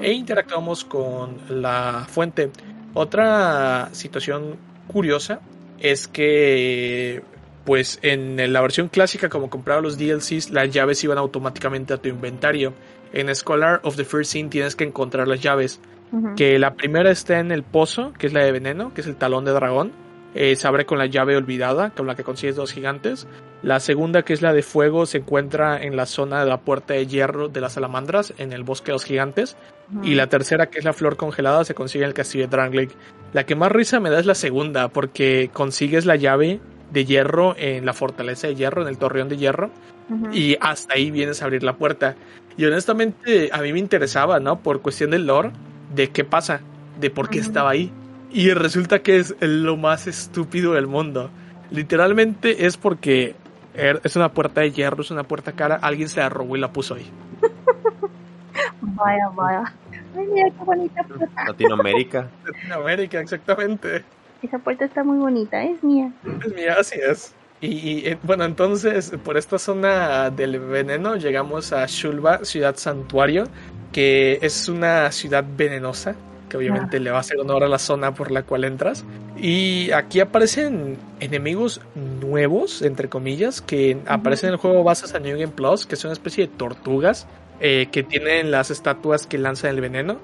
e 0.00 0.12
interactuamos 0.12 0.84
con 0.84 1.38
la 1.48 2.06
fuente. 2.08 2.50
Otra 2.94 3.90
situación 3.92 4.56
curiosa 4.88 5.40
es 5.78 6.08
que 6.08 7.22
pues 7.70 8.00
en 8.02 8.52
la 8.52 8.60
versión 8.62 8.88
clásica 8.88 9.28
como 9.28 9.48
compraba 9.48 9.80
los 9.80 9.96
DLCs 9.96 10.50
las 10.50 10.72
llaves 10.72 11.04
iban 11.04 11.18
automáticamente 11.18 11.94
a 11.94 11.98
tu 11.98 12.08
inventario 12.08 12.74
en 13.12 13.32
Scholar 13.32 13.78
of 13.84 13.94
the 13.94 14.04
First 14.04 14.32
Scene 14.32 14.48
tienes 14.48 14.74
que 14.74 14.82
encontrar 14.82 15.28
las 15.28 15.40
llaves. 15.40 15.80
Que 16.36 16.58
la 16.58 16.74
primera 16.74 17.12
está 17.12 17.38
en 17.38 17.52
el 17.52 17.62
pozo, 17.62 18.12
que 18.18 18.26
es 18.26 18.32
la 18.32 18.44
de 18.44 18.50
veneno, 18.50 18.92
que 18.92 19.02
es 19.02 19.06
el 19.06 19.14
talón 19.14 19.44
de 19.44 19.52
dragón. 19.52 19.92
Eh, 20.34 20.56
se 20.56 20.66
abre 20.66 20.84
con 20.84 20.98
la 20.98 21.06
llave 21.06 21.36
olvidada, 21.36 21.90
con 21.90 22.08
la 22.08 22.16
que 22.16 22.24
consigues 22.24 22.56
dos 22.56 22.72
gigantes. 22.72 23.28
La 23.62 23.78
segunda, 23.78 24.22
que 24.22 24.32
es 24.32 24.42
la 24.42 24.52
de 24.52 24.62
fuego, 24.62 25.06
se 25.06 25.18
encuentra 25.18 25.80
en 25.80 25.94
la 25.94 26.06
zona 26.06 26.42
de 26.42 26.50
la 26.50 26.62
puerta 26.62 26.94
de 26.94 27.06
hierro 27.06 27.46
de 27.46 27.60
las 27.60 27.74
salamandras, 27.74 28.34
en 28.38 28.52
el 28.52 28.64
bosque 28.64 28.86
de 28.86 28.94
los 28.94 29.04
gigantes. 29.04 29.56
Y 30.02 30.16
la 30.16 30.28
tercera, 30.28 30.66
que 30.66 30.80
es 30.80 30.84
la 30.84 30.92
flor 30.92 31.16
congelada, 31.16 31.64
se 31.64 31.74
consigue 31.74 32.02
en 32.02 32.08
el 32.08 32.14
castillo 32.14 32.46
de 32.46 32.50
Drangleic. 32.50 32.90
La 33.32 33.46
que 33.46 33.54
más 33.54 33.70
risa 33.70 34.00
me 34.00 34.10
da 34.10 34.18
es 34.18 34.26
la 34.26 34.34
segunda, 34.34 34.88
porque 34.88 35.50
consigues 35.52 36.04
la 36.04 36.16
llave 36.16 36.58
de 36.90 37.04
hierro 37.04 37.54
en 37.56 37.86
la 37.86 37.92
fortaleza 37.92 38.46
de 38.48 38.54
hierro, 38.54 38.82
en 38.82 38.88
el 38.88 38.98
torreón 38.98 39.28
de 39.28 39.36
hierro, 39.36 39.70
y 40.32 40.56
hasta 40.60 40.94
ahí 40.94 41.10
vienes 41.10 41.40
a 41.40 41.44
abrir 41.44 41.62
la 41.62 41.74
puerta. 41.76 42.16
Y 42.56 42.64
honestamente 42.64 43.50
a 43.52 43.60
mí 43.62 43.72
me 43.72 43.78
interesaba, 43.78 44.40
¿no? 44.40 44.58
Por 44.60 44.80
cuestión 44.82 45.10
del 45.12 45.26
lore, 45.26 45.52
de 45.94 46.08
qué 46.10 46.24
pasa, 46.24 46.60
de 47.00 47.10
por 47.10 47.28
qué 47.30 47.38
estaba 47.38 47.70
ahí. 47.70 47.92
Y 48.32 48.50
resulta 48.50 49.00
que 49.00 49.16
es 49.18 49.34
lo 49.40 49.76
más 49.76 50.06
estúpido 50.06 50.72
del 50.74 50.86
mundo. 50.86 51.30
Literalmente 51.70 52.66
es 52.66 52.76
porque 52.76 53.34
er- 53.76 54.00
es 54.04 54.16
una 54.16 54.30
puerta 54.32 54.60
de 54.62 54.72
hierro, 54.72 55.02
es 55.02 55.10
una 55.12 55.22
puerta 55.24 55.52
cara, 55.52 55.76
alguien 55.80 56.08
se 56.08 56.20
la 56.20 56.28
robó 56.28 56.56
y 56.56 56.60
la 56.60 56.72
puso 56.72 56.94
ahí. 56.94 57.08
Vaya, 58.82 59.28
vaya. 59.34 59.74
Ay, 60.16 60.26
mira 60.32 60.48
qué 60.50 60.64
bonita 60.64 61.02
puerta. 61.04 61.44
Latinoamérica. 61.46 62.28
Latinoamérica, 62.44 63.20
exactamente. 63.20 64.04
Esa 64.42 64.58
puerta 64.58 64.84
está 64.84 65.04
muy 65.04 65.18
bonita, 65.18 65.62
es 65.62 65.82
mía. 65.82 66.12
Es 66.44 66.54
mía, 66.54 66.76
así 66.78 66.98
es. 66.98 67.34
Y, 67.60 67.66
y, 67.66 68.06
eh, 68.06 68.18
bueno, 68.22 68.44
entonces 68.44 69.12
por 69.22 69.36
esta 69.36 69.58
zona 69.58 70.30
del 70.30 70.58
veneno 70.58 71.16
llegamos 71.16 71.72
a 71.72 71.84
Shulba, 71.86 72.44
ciudad 72.44 72.76
santuario, 72.76 73.44
que 73.92 74.38
es 74.40 74.68
una 74.68 75.12
ciudad 75.12 75.44
venenosa, 75.56 76.14
que 76.48 76.56
obviamente 76.56 76.98
le 77.00 77.10
va 77.10 77.18
a 77.18 77.20
hacer 77.20 77.38
honor 77.38 77.64
a 77.64 77.68
la 77.68 77.78
zona 77.78 78.14
por 78.14 78.30
la 78.30 78.42
cual 78.42 78.64
entras. 78.64 79.04
Y 79.36 79.90
aquí 79.92 80.20
aparecen 80.20 80.98
enemigos 81.20 81.80
nuevos, 81.94 82.82
entre 82.82 83.08
comillas, 83.08 83.60
que 83.60 83.98
aparecen 84.06 84.48
en 84.48 84.54
el 84.54 84.58
juego 84.58 84.82
bases 84.82 85.14
a 85.14 85.18
New 85.18 85.38
Game 85.38 85.52
Plus, 85.52 85.86
que 85.86 85.96
son 85.96 86.08
una 86.08 86.14
especie 86.14 86.46
de 86.46 86.52
tortugas 86.54 87.26
eh, 87.60 87.88
que 87.92 88.02
tienen 88.02 88.50
las 88.50 88.70
estatuas 88.70 89.26
que 89.26 89.38
lanzan 89.38 89.70
el 89.70 89.80
veneno. 89.80 90.18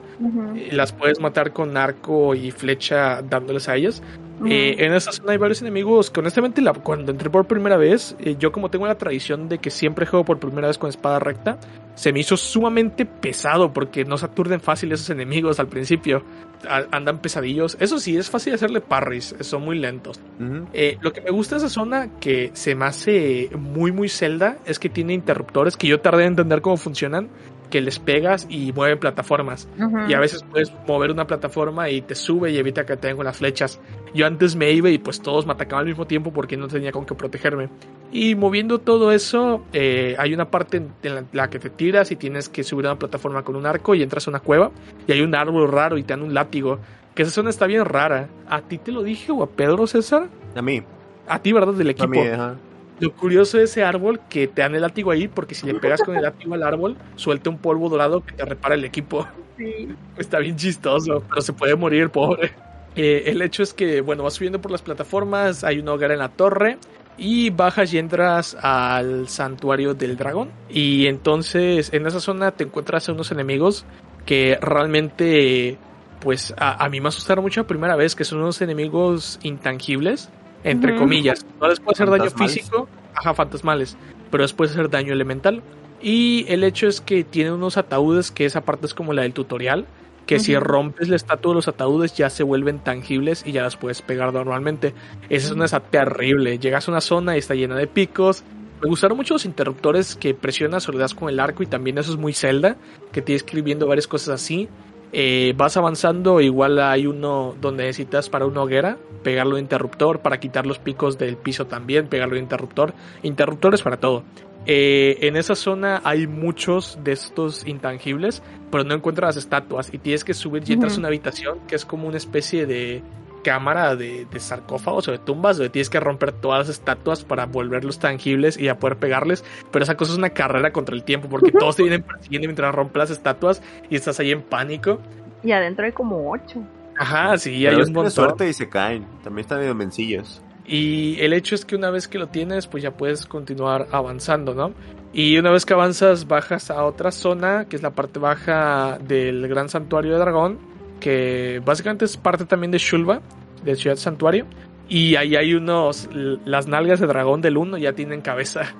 Y 0.55 0.70
las 0.70 0.92
puedes 0.92 1.20
matar 1.20 1.52
con 1.52 1.76
arco 1.76 2.34
y 2.34 2.50
flecha 2.50 3.23
dándoles 3.23 3.68
a 3.68 3.76
ellos. 3.76 4.02
Eh, 4.44 4.76
en 4.78 4.92
esta 4.92 5.12
zona 5.12 5.32
hay 5.32 5.39
varios 5.39 5.62
enemigos 5.62 6.10
que 6.10 6.20
honestamente 6.20 6.60
la- 6.60 6.74
cuando 6.74 7.10
entré 7.10 7.31
por 7.31 7.47
primera 7.47 7.76
vez, 7.76 8.15
eh, 8.18 8.36
yo 8.39 8.52
como 8.52 8.70
tengo 8.70 8.86
la 8.86 8.97
tradición 8.98 9.48
de 9.48 9.58
que 9.58 9.70
siempre 9.70 10.05
juego 10.05 10.24
por 10.24 10.39
primera 10.39 10.68
vez 10.68 10.76
con 10.78 10.90
espada 10.90 11.18
recta, 11.18 11.58
se 11.94 12.12
me 12.12 12.20
hizo 12.20 12.36
sumamente 12.36 13.06
pesado 13.06 13.73
porque 13.73 14.05
no 14.05 14.18
se 14.18 14.26
aturden 14.26 14.60
fácil 14.60 14.92
esos 14.92 15.08
enemigos 15.08 15.58
al 15.58 15.68
principio. 15.68 16.23
A- 16.68 16.84
andan 16.90 17.18
pesadillos. 17.18 17.76
Eso 17.81 17.98
sí, 17.98 18.16
es 18.16 18.28
fácil 18.28 18.52
hacerle 18.55 18.81
parries, 18.81 19.34
son 19.40 19.62
muy 19.62 19.78
lentos. 19.78 20.20
Ujú. 20.40 20.66
Eh, 20.74 20.98
lo 21.00 21.12
que 21.12 21.20
me 21.23 21.31
gusta 21.31 21.55
de 21.56 21.60
esa 21.60 21.68
zona 21.68 22.08
que 22.20 22.50
se 22.55 22.74
me 22.74 22.84
hace 22.86 23.50
muy 23.58 23.92
muy 23.92 24.08
celda 24.08 24.58
es 24.66 24.78
que 24.78 24.89
tiene 24.90 25.15
interruptores 25.15 25.76
que 25.76 25.86
yo 25.86 26.00
tardé 26.00 26.23
en 26.24 26.28
entender 26.31 26.60
cómo 26.60 26.76
funcionan, 26.76 27.28
que 27.70 27.81
les 27.81 27.99
pegas 27.99 28.47
y 28.49 28.73
mueven 28.73 28.99
plataformas. 28.99 29.69
Y 30.09 30.15
a 30.15 30.20
veces 30.20 30.45
puedes 30.51 30.73
mover 30.86 31.11
una 31.11 31.27
plataforma 31.27 31.91
y 31.91 32.01
te 32.03 32.15
sube 32.15 32.51
y 32.51 32.59
evita 32.59 32.86
que 32.86 32.97
te 32.97 33.09
den 33.09 33.17
con 33.17 33.27
las 33.27 33.39
flechas. 33.39 33.81
Yo 34.15 34.27
antes 34.27 34.57
me 34.57 34.70
iba 34.73 34.89
y 34.91 34.99
pues 34.99 35.20
todos 35.20 35.47
me 35.47 35.53
atacaban 35.53 35.83
al 35.83 35.89
mismo 35.89 36.07
tiempo 36.07 36.33
porque 36.33 36.57
no 36.57 36.69
tenía 36.69 36.93
con 36.93 37.05
qué 37.07 37.15
protegerme. 37.15 37.69
Y 38.12 38.35
moviendo 38.35 38.78
todo 38.78 39.12
eso, 39.12 39.65
eh, 39.73 40.15
hay 40.19 40.33
una 40.33 40.51
parte 40.51 40.77
en 41.03 41.15
la, 41.15 41.25
la 41.33 41.51
que 41.51 41.59
te 41.59 41.70
tiras 41.70 42.11
y 42.12 42.17
tienes 42.17 42.49
que 42.49 42.62
subir 42.65 42.86
a 42.86 42.91
una 42.93 42.99
plataforma 42.99 43.43
con 43.43 43.57
un 43.57 43.67
arco 43.67 43.95
y 43.95 44.03
entras 44.03 44.27
a 44.27 44.31
una 44.31 44.41
cueva. 44.41 44.70
Y 45.07 45.12
hay 45.12 45.20
un 45.20 45.35
árbol 45.35 45.70
raro 45.70 45.99
y 45.99 46.03
te 46.03 46.12
dan 46.15 46.23
un 46.23 46.33
látigo. 46.35 46.78
Que 47.15 47.23
esa 47.23 47.33
zona 47.33 47.51
está 47.51 47.67
bien 47.67 47.85
rara. 47.85 48.28
¿A 48.49 48.61
ti 48.62 48.78
te 48.78 48.93
lo 48.93 49.03
dije 49.03 49.33
o 49.33 49.43
a 49.43 49.47
Pedro 49.49 49.86
César? 49.86 50.28
A 50.55 50.62
mí. 50.62 50.83
A 51.27 51.41
ti, 51.41 51.53
¿verdad? 51.53 51.75
Del 51.75 51.89
A 51.89 51.91
equipo. 51.93 52.09
mí, 52.11 52.20
ajá. 52.20 52.55
Lo 52.99 53.12
curioso 53.12 53.58
de 53.58 53.65
ese 53.65 53.84
árbol 53.84 54.20
que 54.31 54.49
te 54.49 54.62
dan 54.62 54.75
el 54.75 54.81
látigo 54.81 55.10
ahí 55.10 55.28
porque 55.28 55.55
si 55.55 55.66
le 55.66 55.75
pegas 55.75 56.02
con 56.02 56.16
el 56.16 56.23
látigo 56.23 56.55
al 56.55 56.62
árbol, 56.62 56.97
suelta 57.16 57.50
un 57.50 57.58
polvo 57.58 57.89
dorado 57.89 58.25
que 58.25 58.33
te 58.33 58.44
repara 58.44 58.75
el 58.75 58.84
equipo. 58.84 59.26
Sí. 59.58 59.89
Está 60.16 60.39
bien 60.39 60.57
chistoso, 60.57 61.23
pero 61.28 61.41
se 61.42 61.52
puede 61.52 61.76
morir 61.76 62.08
pobre. 62.10 62.52
Eh, 62.94 63.25
el 63.26 63.42
hecho 63.42 63.62
es 63.62 63.75
que, 63.75 64.00
bueno, 64.00 64.23
vas 64.23 64.34
subiendo 64.34 64.60
por 64.60 64.70
las 64.70 64.81
plataformas, 64.81 65.65
hay 65.65 65.78
una 65.78 65.92
hoguera 65.92 66.15
en 66.15 66.20
la 66.20 66.31
torre 66.31 66.78
y 67.18 67.50
bajas 67.50 67.92
y 67.92 67.99
entras 67.99 68.57
al 68.60 69.28
santuario 69.28 69.92
del 69.92 70.16
dragón. 70.16 70.50
Y 70.70 71.07
entonces 71.07 71.92
en 71.92 72.07
esa 72.07 72.20
zona 72.20 72.52
te 72.52 72.65
encuentras 72.65 73.08
a 73.08 73.12
unos 73.12 73.31
enemigos 73.31 73.84
que 74.25 74.58
realmente, 74.60 75.76
pues 76.20 76.55
a, 76.57 76.83
a 76.83 76.89
mí 76.89 77.00
me 77.02 77.08
asustaron 77.08 77.44
mucho 77.44 77.60
la 77.60 77.66
primera 77.66 77.97
vez, 77.97 78.15
que 78.15 78.25
son 78.25 78.39
unos 78.41 78.62
enemigos 78.62 79.39
intangibles, 79.42 80.31
entre 80.67 80.97
comillas. 80.97 81.47
No 81.61 81.69
les 81.69 81.81
puede 81.81 81.95
hacer 81.95 82.11
daño 82.11 82.31
físico, 82.31 82.89
ajá, 83.15 83.35
fantasmales, 83.35 83.97
pero 84.31 84.43
les 84.43 84.53
puede 84.53 84.70
hacer 84.73 84.91
daño 84.91 85.12
elemental. 85.12 85.62
Y 86.03 86.45
el 86.49 86.65
hecho 86.65 86.89
es 86.89 87.01
que 87.01 87.25
tiene 87.25 87.53
unos 87.53 87.77
ataúdes 87.77 88.31
que 88.31 88.45
esa 88.45 88.61
parte 88.61 88.86
es 88.86 88.95
como 88.95 89.12
la 89.12 89.23
del 89.23 89.33
tutorial, 89.33 89.86
que 90.27 90.41
si 90.41 90.57
rompes 90.57 91.09
la 91.09 91.17
estatua 91.17 91.53
de 91.53 91.57
los 91.57 91.69
ataúdes 91.69 92.15
ya 92.15 92.31
se 92.31 92.43
vuelven 92.43 92.81
tangibles 92.81 93.45
y 93.47 93.53
ya 93.53 93.62
las 93.62 93.77
puedes 93.77 94.03
pegar 94.03 94.33
normalmente. 94.33 94.93
Esa 95.31 95.47
es 95.47 95.53
una 95.53 95.67
esa 95.67 95.81
terrible. 95.81 96.59
Llegas 96.59 96.89
a 96.89 96.91
una 96.91 97.01
zona 97.01 97.36
y 97.36 97.39
está 97.39 97.55
llena 97.55 97.77
de 97.77 97.86
picos. 97.86 98.43
Me 98.83 98.89
gustaron 98.89 99.17
mucho 99.17 99.35
los 99.35 99.47
interruptores 99.47 100.17
que 100.17 100.35
presionas 100.35 100.89
o 100.89 100.93
le 100.93 100.99
das 100.99 101.15
con 101.15 101.28
el 101.28 101.41
arco 101.41 101.62
y 101.62 101.67
también 101.67 101.97
eso 101.97 102.12
es 102.12 102.19
muy 102.19 102.35
Zelda, 102.35 102.77
que 103.12 103.23
tienes 103.23 103.43
que 103.43 103.57
ir 103.57 103.62
viendo 103.62 103.86
varias 103.86 104.07
cosas 104.07 104.41
así. 104.41 104.69
Eh, 105.12 105.55
vas 105.57 105.76
avanzando, 105.76 106.41
igual 106.41 106.78
hay 106.78 107.07
uno 107.07 107.55
donde 107.60 107.85
necesitas 107.85 108.28
para 108.28 108.47
una 108.47 108.62
hoguera, 108.62 108.99
pegarlo 109.23 109.57
de 109.57 109.62
interruptor, 109.62 110.20
para 110.20 110.39
quitar 110.39 110.67
los 110.67 110.78
picos 110.78 111.18
del 111.18 111.36
piso 111.36 111.67
también, 111.67 112.09
pegarlo 112.09 112.35
de 112.35 112.41
interruptor. 112.41 112.93
Interruptores 113.23 113.83
para 113.83 113.99
todo. 113.99 114.25
Eh, 114.67 115.18
en 115.23 115.36
esa 115.36 115.55
zona 115.55 116.01
hay 116.05 116.26
muchos 116.26 116.99
de 117.05 117.12
estos 117.12 117.67
intangibles, 117.67 118.43
pero 118.70 118.83
no 118.83 118.94
encuentras 118.94 119.36
las 119.36 119.44
estatuas 119.44 119.94
y 119.94 119.99
tienes 119.99 120.25
que 120.25 120.35
subir 120.35 120.65
y 120.67 120.73
entras 120.73 120.97
a 120.97 120.99
una 120.99 121.09
habitación 121.09 121.60
que 121.68 121.76
es 121.76 121.85
como 121.85 122.09
una 122.09 122.17
especie 122.17 122.67
de 122.67 123.01
cámara 123.47 123.94
de, 123.94 124.26
de 124.28 124.41
sarcófagos 124.41 125.07
o 125.07 125.12
de 125.12 125.18
tumbas 125.18 125.57
donde 125.57 125.70
tienes 125.70 125.89
que 125.89 126.00
romper 126.00 126.33
todas 126.33 126.66
las 126.66 126.68
estatuas 126.76 127.25
para 127.25 127.47
volverlos 127.47 128.00
tangibles 128.00 128.58
y 128.58 128.65
ya 128.65 128.81
poder 128.81 128.97
pegarles. 128.99 129.44
Pero 129.70 129.84
esa 129.84 129.97
cosa 129.97 130.12
es 130.12 130.18
una 130.18 130.31
carrera 130.31 130.73
contra 130.73 130.97
el 130.97 131.05
tiempo 131.05 131.28
porque 131.28 131.52
todos 131.52 131.76
te 131.76 131.84
vienen 131.84 132.02
persiguiendo 132.02 132.49
mientras 132.49 132.75
rompes 132.75 132.97
las 132.99 133.10
estatuas 133.10 133.62
y 133.89 133.94
estás 133.94 134.18
ahí 134.18 134.33
en 134.33 134.42
pánico. 134.42 134.99
Y 135.44 135.52
adentro 135.52 135.86
hay 135.86 135.92
como 135.92 136.28
ocho. 136.28 136.60
Ajá, 136.99 137.39
sí, 137.39 137.60
Pero 137.62 137.76
hay 137.76 137.84
un 137.84 137.92
montón. 137.92 138.10
suerte 138.10 138.49
y 138.49 138.52
se 138.52 138.68
caen. 138.68 139.07
También 139.23 139.44
están 139.44 139.60
medio 139.60 139.76
mencillos. 139.76 140.42
Y 140.66 141.16
el 141.20 141.33
hecho 141.33 141.55
es 141.55 141.65
que 141.65 141.76
una 141.76 141.91
vez 141.91 142.08
que 142.08 142.18
lo 142.18 142.26
tienes, 142.26 142.66
pues 142.66 142.83
ya 142.83 142.91
puedes 142.97 143.26
continuar 143.26 143.86
avanzando, 143.92 144.55
¿no? 144.55 144.73
Y 145.12 145.39
una 145.39 145.52
vez 145.52 145.65
que 145.65 145.73
avanzas, 145.75 146.26
bajas 146.26 146.73
a 146.73 146.84
otra 146.84 147.12
zona, 147.12 147.66
que 147.68 147.76
es 147.76 147.83
la 147.83 147.91
parte 147.91 148.18
baja 148.18 148.99
del 148.99 149.47
gran 149.47 149.68
santuario 149.68 150.15
de 150.15 150.18
dragón, 150.18 150.58
que 151.00 151.60
básicamente 151.65 152.05
es 152.05 152.16
parte 152.16 152.44
también 152.44 152.70
de 152.70 152.78
Shulba, 152.78 153.20
de 153.65 153.76
Ciudad 153.76 153.97
Santuario. 153.97 154.47
Y 154.89 155.16
ahí 155.16 155.34
hay 155.36 155.55
unos, 155.55 156.08
las 156.12 156.68
nalgas 156.68 157.00
de 157.00 157.07
dragón 157.07 157.41
del 157.41 157.57
1 157.57 157.78
ya 157.78 157.92
tienen 157.92 158.20
cabeza. 158.20 158.75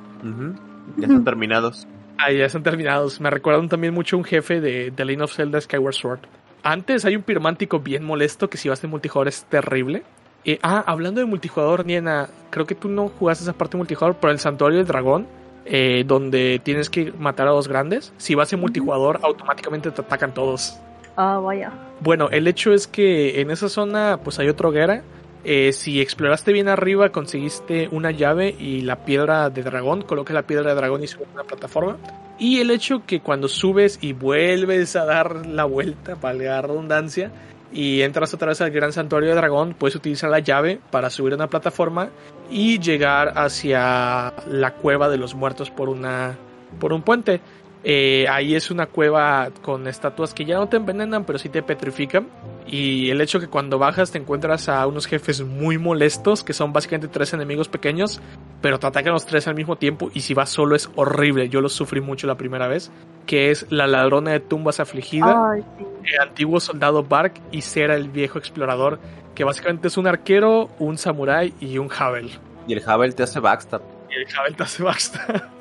Ya 0.97 1.07
están 1.07 1.25
terminados. 1.25 1.86
Ahí 2.19 2.39
ya 2.39 2.47
están 2.47 2.62
terminados. 2.62 3.20
Me 3.20 3.31
recuerdan 3.31 3.69
también 3.69 3.93
mucho 3.93 4.17
a 4.17 4.19
un 4.19 4.25
jefe 4.25 4.61
de 4.61 4.93
The 4.95 5.05
Legend 5.05 5.23
of 5.23 5.35
Zelda 5.35 5.61
Skyward 5.61 5.95
Sword. 5.95 6.20
Antes 6.62 7.05
hay 7.05 7.17
un 7.17 7.23
pirmántico 7.23 7.81
bien 7.81 8.05
molesto 8.05 8.49
que 8.49 8.57
si 8.57 8.69
vas 8.69 8.81
de 8.83 8.89
multijugador 8.89 9.28
es 9.28 9.45
terrible. 9.45 10.05
Eh, 10.45 10.59
ah, 10.62 10.83
hablando 10.86 11.20
de 11.20 11.27
multijugador, 11.27 11.85
Niena, 11.85 12.28
creo 12.51 12.67
que 12.67 12.77
tú 12.77 12.89
no 12.89 13.09
jugaste 13.09 13.43
esa 13.43 13.53
parte 13.53 13.73
de 13.73 13.78
multijugador, 13.78 14.17
pero 14.20 14.33
el 14.33 14.39
Santuario 14.39 14.78
del 14.78 14.86
Dragón, 14.86 15.27
eh, 15.65 16.05
donde 16.07 16.61
tienes 16.62 16.89
que 16.89 17.12
matar 17.12 17.49
a 17.49 17.51
dos 17.51 17.67
grandes, 17.67 18.12
si 18.17 18.36
vas 18.36 18.53
en 18.53 18.61
multijugador, 18.61 19.19
automáticamente 19.23 19.91
te 19.91 20.01
atacan 20.03 20.33
todos. 20.35 20.78
Ah, 21.17 21.39
vaya. 21.39 21.73
Bueno, 22.01 22.28
el 22.31 22.47
hecho 22.47 22.73
es 22.73 22.86
que 22.86 23.41
en 23.41 23.51
esa 23.51 23.69
zona 23.69 24.20
pues 24.23 24.39
hay 24.39 24.49
otra 24.49 24.69
hoguera. 24.69 25.03
Eh, 25.45 25.73
si 25.73 26.01
exploraste 26.01 26.53
bien 26.53 26.69
arriba, 26.69 27.11
conseguiste 27.11 27.89
una 27.93 28.11
llave 28.11 28.55
y 28.59 28.83
la 28.83 29.05
piedra 29.05 29.49
de 29.49 29.62
dragón. 29.62 30.03
Coloca 30.03 30.35
la 30.35 30.43
piedra 30.43 30.70
de 30.70 30.77
dragón 30.77 31.03
y 31.03 31.07
subes 31.07 31.28
a 31.28 31.35
una 31.35 31.45
plataforma. 31.45 31.97
Y 32.39 32.61
el 32.61 32.70
hecho 32.70 33.07
que 33.07 33.20
cuando 33.20 33.49
subes 33.49 33.99
y 34.03 34.12
vuelves 34.12 34.97
a 34.97 35.05
dar 35.05 35.47
la 35.47 35.65
vuelta, 35.65 36.17
valga 36.20 36.57
la 36.57 36.62
redundancia, 36.62 37.31
y 37.73 38.03
entras 38.03 38.33
otra 38.35 38.49
vez 38.49 38.61
al 38.61 38.70
gran 38.70 38.93
santuario 38.93 39.31
de 39.31 39.35
dragón, 39.35 39.75
puedes 39.75 39.97
utilizar 39.97 40.31
la 40.31 40.39
llave 40.39 40.81
para 40.91 41.11
subir 41.11 41.33
a 41.33 41.36
una 41.36 41.49
plataforma 41.49 42.11
y 42.51 42.78
llegar 42.78 43.33
hacia 43.36 44.33
la 44.49 44.75
cueva 44.75 45.09
de 45.09 45.19
los 45.19 45.35
muertos 45.35 45.70
por 45.70 45.89
una 45.89 46.36
por 46.78 46.93
un 46.93 47.03
puente. 47.03 47.41
Eh, 47.89 48.27
ahí 48.29 48.57
es 48.57 48.73
una 48.73 48.87
cueva 48.87 49.51
con 49.63 49.87
estatuas 49.87 50.35
que 50.35 50.45
ya 50.45 50.57
no 50.57 50.69
te 50.69 50.77
envenenan, 50.77 51.25
pero 51.25 51.39
sí 51.39 51.49
te 51.49 51.63
petrifican. 51.63 52.27
Y 52.67 53.11
el 53.11 53.21
hecho 53.21 53.39
que 53.39 53.47
cuando 53.47 53.79
bajas 53.79 54.11
te 54.11 54.19
encuentras 54.19 54.69
a 54.69 54.85
unos 54.89 55.07
jefes 55.07 55.43
muy 55.43 55.79
molestos, 55.79 56.43
que 56.43 56.53
son 56.53 56.73
básicamente 56.73 57.07
tres 57.07 57.33
enemigos 57.33 57.69
pequeños, 57.69 58.21
pero 58.61 58.81
te 58.81 58.89
atacan 58.89 59.13
los 59.13 59.25
tres 59.25 59.47
al 59.47 59.55
mismo 59.55 59.77
tiempo 59.77 60.11
y 60.13 60.23
si 60.23 60.35
vas 60.35 60.51
solo 60.51 60.75
es 60.75 60.91
horrible. 60.97 61.49
Yo 61.49 61.61
lo 61.61 61.69
sufrí 61.69 62.01
mucho 62.01 62.27
la 62.27 62.37
primera 62.37 62.67
vez, 62.67 62.91
que 63.25 63.53
es 63.53 63.67
la 63.71 63.87
ladrona 63.87 64.33
de 64.33 64.41
tumbas 64.41 64.81
afligida, 64.81 65.53
Ay, 65.53 65.63
sí. 65.79 65.85
el 66.13 66.21
antiguo 66.29 66.59
soldado 66.59 67.05
Bark 67.05 67.35
y 67.53 67.61
Sera 67.61 67.95
el 67.95 68.09
viejo 68.09 68.41
explorador, 68.41 68.99
que 69.37 69.45
básicamente 69.45 69.87
es 69.87 69.97
un 69.97 70.09
arquero, 70.09 70.71
un 70.81 70.99
samurái 70.99 71.55
y 71.61 71.79
un 71.79 71.89
Havel. 71.97 72.33
Y 72.67 72.73
el 72.73 72.83
Havel 72.85 73.15
te 73.15 73.23
hace 73.23 73.39
backstab 73.39 73.83
Y 74.11 74.15
el 74.17 74.27
Havel 74.37 74.57
te 74.57 74.65
hace 74.65 74.83
basta. 74.83 75.53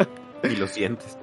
y 0.44 0.56
lo 0.56 0.66
sientes. 0.66 1.20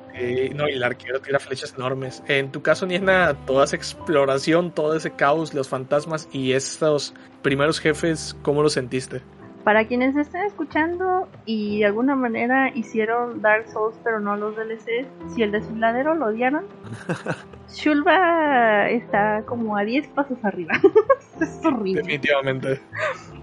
No, 0.54 0.68
y 0.68 0.72
el 0.72 0.82
arquero 0.82 1.20
tira 1.20 1.38
flechas 1.38 1.74
enormes. 1.76 2.22
En 2.28 2.50
tu 2.50 2.62
caso, 2.62 2.86
Niena, 2.86 3.34
toda 3.46 3.64
esa 3.64 3.76
exploración, 3.76 4.70
todo 4.72 4.94
ese 4.96 5.10
caos, 5.12 5.54
los 5.54 5.68
fantasmas 5.68 6.28
y 6.32 6.52
estos 6.52 7.14
primeros 7.42 7.80
jefes, 7.80 8.36
¿cómo 8.42 8.62
los 8.62 8.72
sentiste? 8.72 9.22
Para 9.64 9.86
quienes 9.86 10.16
estén 10.16 10.42
escuchando 10.42 11.28
y 11.44 11.80
de 11.80 11.86
alguna 11.86 12.16
manera 12.16 12.70
hicieron 12.74 13.40
Dark 13.42 13.68
Souls 13.68 13.96
pero 14.02 14.18
no 14.18 14.36
los 14.36 14.56
DLCs, 14.56 15.06
si 15.34 15.42
el 15.42 15.52
desfiladero 15.52 16.16
lo 16.16 16.26
odiaron, 16.26 16.64
Shulba 17.72 18.90
está 18.90 19.44
como 19.46 19.76
a 19.76 19.84
10 19.84 20.08
pasos 20.08 20.38
arriba. 20.42 20.74
es 21.40 21.64
horrible. 21.64 22.02
Definitivamente. 22.02 22.80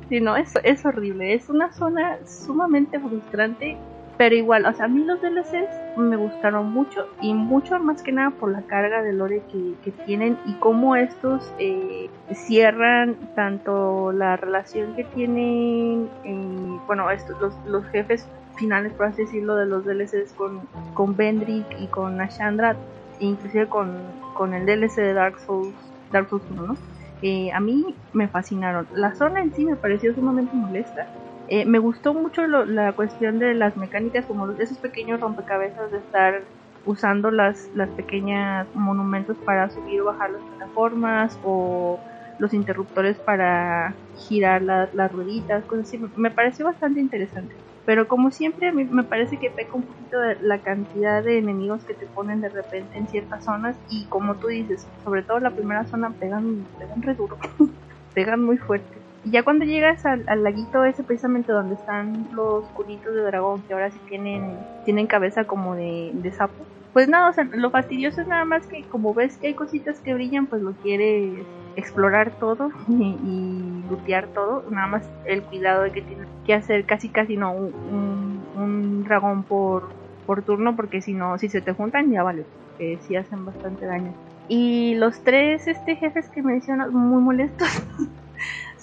Sí, 0.09 0.19
no, 0.19 0.35
es, 0.35 0.53
es 0.63 0.85
horrible. 0.85 1.33
Es 1.33 1.49
una 1.49 1.71
zona 1.71 2.17
sumamente 2.25 2.99
frustrante. 2.99 3.77
Pero 4.19 4.35
igual, 4.35 4.65
o 4.65 4.73
sea, 4.73 4.83
a 4.83 4.87
mí 4.89 5.05
los 5.05 5.21
DLCs 5.21 5.95
me 5.95 6.17
gustaron 6.17 6.73
mucho. 6.73 7.07
Y 7.21 7.33
mucho 7.33 7.79
más 7.79 8.03
que 8.03 8.11
nada 8.11 8.31
por 8.31 8.51
la 8.51 8.63
carga 8.63 9.01
de 9.01 9.13
lore 9.13 9.41
que, 9.49 9.91
tienen. 10.05 10.37
Y 10.45 10.55
cómo 10.55 10.97
estos 10.97 11.53
eh, 11.57 12.09
cierran 12.33 13.15
tanto 13.33 14.11
la 14.11 14.35
relación 14.35 14.93
que 14.97 15.05
tienen. 15.05 16.09
eh, 16.25 16.79
bueno, 16.85 17.09
estos, 17.09 17.37
los, 17.65 17.85
jefes 17.93 18.27
finales, 18.57 18.91
por 18.91 19.05
así 19.05 19.21
decirlo, 19.21 19.55
de 19.55 19.67
los 19.67 19.85
DLCs 19.85 20.33
con, 20.33 20.67
con 20.95 21.15
Bendrick 21.15 21.79
y 21.79 21.87
con 21.87 22.19
Ashandra. 22.19 22.75
Inclusive 23.21 23.67
con, 23.67 23.99
con 24.33 24.53
el 24.53 24.65
DLC 24.65 24.97
de 24.97 25.13
Dark 25.13 25.39
Souls, 25.39 25.73
Dark 26.11 26.27
Souls 26.27 26.43
1, 26.51 26.61
¿no? 26.61 26.75
Eh, 27.21 27.53
a 27.53 27.61
mí 27.61 27.95
me 28.11 28.27
fascinaron. 28.27 28.85
La 28.93 29.15
zona 29.15 29.41
en 29.41 29.53
sí 29.53 29.63
me 29.63 29.77
pareció 29.77 30.13
sumamente 30.13 30.53
molesta. 30.53 31.07
Eh, 31.51 31.65
me 31.65 31.79
gustó 31.79 32.13
mucho 32.13 32.45
lo- 32.47 32.65
la 32.65 32.93
cuestión 32.95 33.39
de 33.39 33.55
las 33.55 33.75
mecánicas, 33.75 34.25
como 34.27 34.45
los- 34.45 34.59
esos 34.59 34.79
pequeños 34.79 35.19
rompecabezas 35.19 35.91
de 35.91 35.97
estar 35.99 36.47
usando 36.83 37.31
las, 37.31 37.69
las 37.73 37.91
pequeñas 37.91 38.69
monumentos 38.75 39.37
para 39.45 39.69
subir 39.69 40.01
o 40.01 40.05
bajar 40.05 40.31
las 40.31 40.43
plataformas 40.43 41.39
o 41.41 42.03
los 42.37 42.53
interruptores 42.53 43.19
para 43.19 43.99
girar 44.13 44.61
la- 44.61 44.89
las 44.93 45.11
rueditas, 45.11 45.65
cosas 45.65 45.87
así. 45.87 45.99
Me- 46.15 46.31
pareció 46.31 46.65
bastante 46.65 46.99
interesante. 47.01 47.55
Pero 47.85 48.07
como 48.07 48.29
siempre, 48.31 48.67
a 48.69 48.73
mí 48.73 48.85
me 48.85 49.03
parece 49.05 49.39
que 49.39 49.49
peca 49.49 49.75
un 49.75 49.87
poquito 49.87 50.19
de 50.19 50.37
la 50.41 50.61
cantidad 50.61 51.23
de 51.23 51.39
enemigos 51.39 51.83
que 51.85 51.95
te 51.95 52.07
ponen 52.07 52.41
de 52.41 52.49
repente 52.49 52.97
en 52.99 53.07
ciertas 53.07 53.43
zonas 53.45 53.81
y 53.87 54.07
como 54.09 54.37
tú 54.39 54.47
dices, 54.47 54.91
sobre 55.03 55.23
todo 55.23 55.39
la 55.39 55.55
primera 55.55 55.85
zona 55.87 56.15
pegan, 56.19 56.69
pegan 56.77 57.01
re 57.01 57.15
duro, 57.15 57.37
pegan 58.13 58.43
muy 58.43 58.57
fuerte. 58.59 59.08
Ya 59.31 59.43
cuando 59.43 59.65
llegas 59.65 60.05
al, 60.05 60.25
laguito 60.43 60.83
ese 60.83 61.03
precisamente 61.03 61.51
donde 61.51 61.75
están 61.75 62.27
los 62.31 62.65
cunitos 62.69 63.13
de 63.13 63.21
dragón, 63.21 63.63
que 63.63 63.73
ahora 63.73 63.91
sí 63.91 63.99
tienen, 64.07 64.57
tienen 64.83 65.07
cabeza 65.07 65.45
como 65.45 65.75
de, 65.75 66.13
sapo, 66.37 66.65
pues 66.93 67.07
nada, 67.07 67.29
o 67.29 67.33
sea, 67.33 67.43
lo 67.51 67.69
fastidioso 67.71 68.21
es 68.21 68.27
nada 68.27 68.45
más 68.45 68.65
que 68.67 68.83
como 68.89 69.13
ves 69.13 69.37
que 69.37 69.47
hay 69.47 69.53
cositas 69.55 69.99
que 70.01 70.13
brillan, 70.13 70.47
pues 70.47 70.61
lo 70.61 70.73
quieres 70.75 71.45
explorar 71.75 72.33
todo 72.39 72.69
y, 72.87 73.83
y 73.83 73.87
lootear 73.87 74.27
todo, 74.33 74.63
nada 74.71 74.87
más 74.87 75.09
el 75.25 75.43
cuidado 75.43 75.83
de 75.83 75.91
que 75.91 76.01
tienes 76.01 76.27
que 76.45 76.53
hacer 76.53 76.85
casi 76.85 77.09
casi 77.09 77.37
no 77.37 77.51
un 77.51 79.03
dragón 79.03 79.43
por, 79.43 79.89
por 80.25 80.43
turno, 80.43 80.75
porque 80.75 81.01
si 81.01 81.13
no, 81.13 81.37
si 81.37 81.49
se 81.49 81.61
te 81.61 81.73
juntan 81.73 82.11
ya 82.11 82.21
vale, 82.21 82.45
que 82.77 82.99
sí 82.99 83.15
hacen 83.15 83.45
bastante 83.45 83.85
daño. 83.85 84.13
Y 84.47 84.95
los 84.95 85.23
tres 85.23 85.67
este 85.67 85.95
jefes 85.95 86.29
que 86.29 86.41
mencionas, 86.41 86.91
muy 86.91 87.21
molestos. 87.21 87.67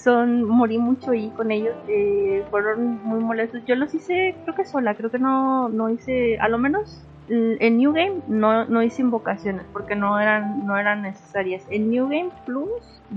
Son, 0.07 0.45
morí 0.45 0.77
mucho 0.77 1.11
ahí 1.11 1.33
con 1.35 1.51
ellos, 1.51 1.75
eh, 1.89 2.41
fueron 2.49 3.03
muy 3.03 3.19
molestos. 3.19 3.65
Yo 3.65 3.75
los 3.75 3.93
hice, 3.93 4.37
creo 4.45 4.55
que 4.55 4.63
sola, 4.63 4.95
creo 4.95 5.11
que 5.11 5.19
no, 5.19 5.67
no 5.67 5.89
hice, 5.89 6.39
a 6.39 6.47
lo 6.47 6.57
menos 6.57 7.03
en 7.27 7.77
New 7.77 7.91
Game 7.91 8.21
no, 8.29 8.63
no 8.63 8.81
hice 8.81 9.01
invocaciones 9.01 9.63
porque 9.73 9.97
no 9.97 10.17
eran, 10.17 10.65
no 10.65 10.77
eran 10.77 11.01
necesarias. 11.01 11.61
En 11.69 11.89
New 11.89 12.05
Game 12.07 12.29
Plus, 12.45 12.69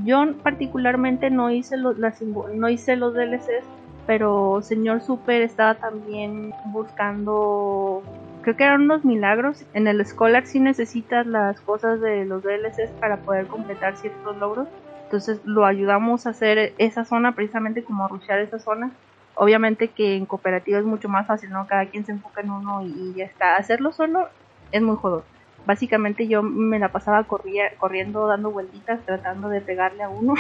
yo 0.05 0.35
particularmente 0.43 1.31
no 1.31 1.53
hice 1.53 1.77
los, 1.77 1.97
no 1.97 2.69
hice 2.69 2.97
los 2.97 3.15
DLCs, 3.15 3.65
pero 4.09 4.61
señor 4.61 5.01
Super 5.01 5.43
estaba 5.43 5.77
también 5.77 6.53
buscando 6.73 8.03
creo 8.43 8.57
que 8.57 8.65
eran 8.65 8.83
unos 8.83 9.05
milagros. 9.05 9.65
En 9.75 9.87
el 9.87 10.05
Scholar 10.05 10.45
sí 10.45 10.59
necesitas 10.59 11.25
las 11.25 11.61
cosas 11.61 12.01
de 12.01 12.25
los 12.25 12.43
DLCs 12.43 12.91
para 12.99 13.19
poder 13.19 13.47
completar 13.47 13.97
ciertos 13.97 14.37
logros. 14.39 14.67
Entonces 15.11 15.41
lo 15.45 15.67
ayudamos 15.67 16.25
a 16.25 16.31
hacer 16.31 16.73
esa 16.79 17.05
zona, 17.05 17.35
precisamente 17.35 17.83
como 17.83 18.07
rushear 18.07 18.39
esa 18.39 18.61
zona. 18.61 18.93
Obviamente 19.35 19.89
que 19.89 20.15
en 20.15 20.25
cooperativa 20.25 20.79
es 20.79 20.85
mucho 20.85 21.09
más 21.09 21.27
fácil, 21.27 21.51
¿no? 21.51 21.67
Cada 21.67 21.87
quien 21.87 22.07
se 22.07 22.13
enfoca 22.13 22.43
en 22.43 22.51
uno 22.53 22.83
y, 22.83 22.93
y 22.97 23.15
ya 23.15 23.25
está. 23.25 23.57
Hacerlo 23.57 23.91
solo 23.91 24.29
es 24.71 24.81
muy 24.81 24.95
jodón. 24.95 25.25
Básicamente 25.67 26.29
yo 26.29 26.45
me 26.45 26.79
la 26.79 26.91
pasaba 26.93 27.25
corría- 27.25 27.77
corriendo, 27.77 28.29
dando 28.29 28.53
vueltitas, 28.53 29.05
tratando 29.05 29.49
de 29.49 29.61
pegarle 29.61 30.05
a 30.05 30.09
uno 30.09 30.35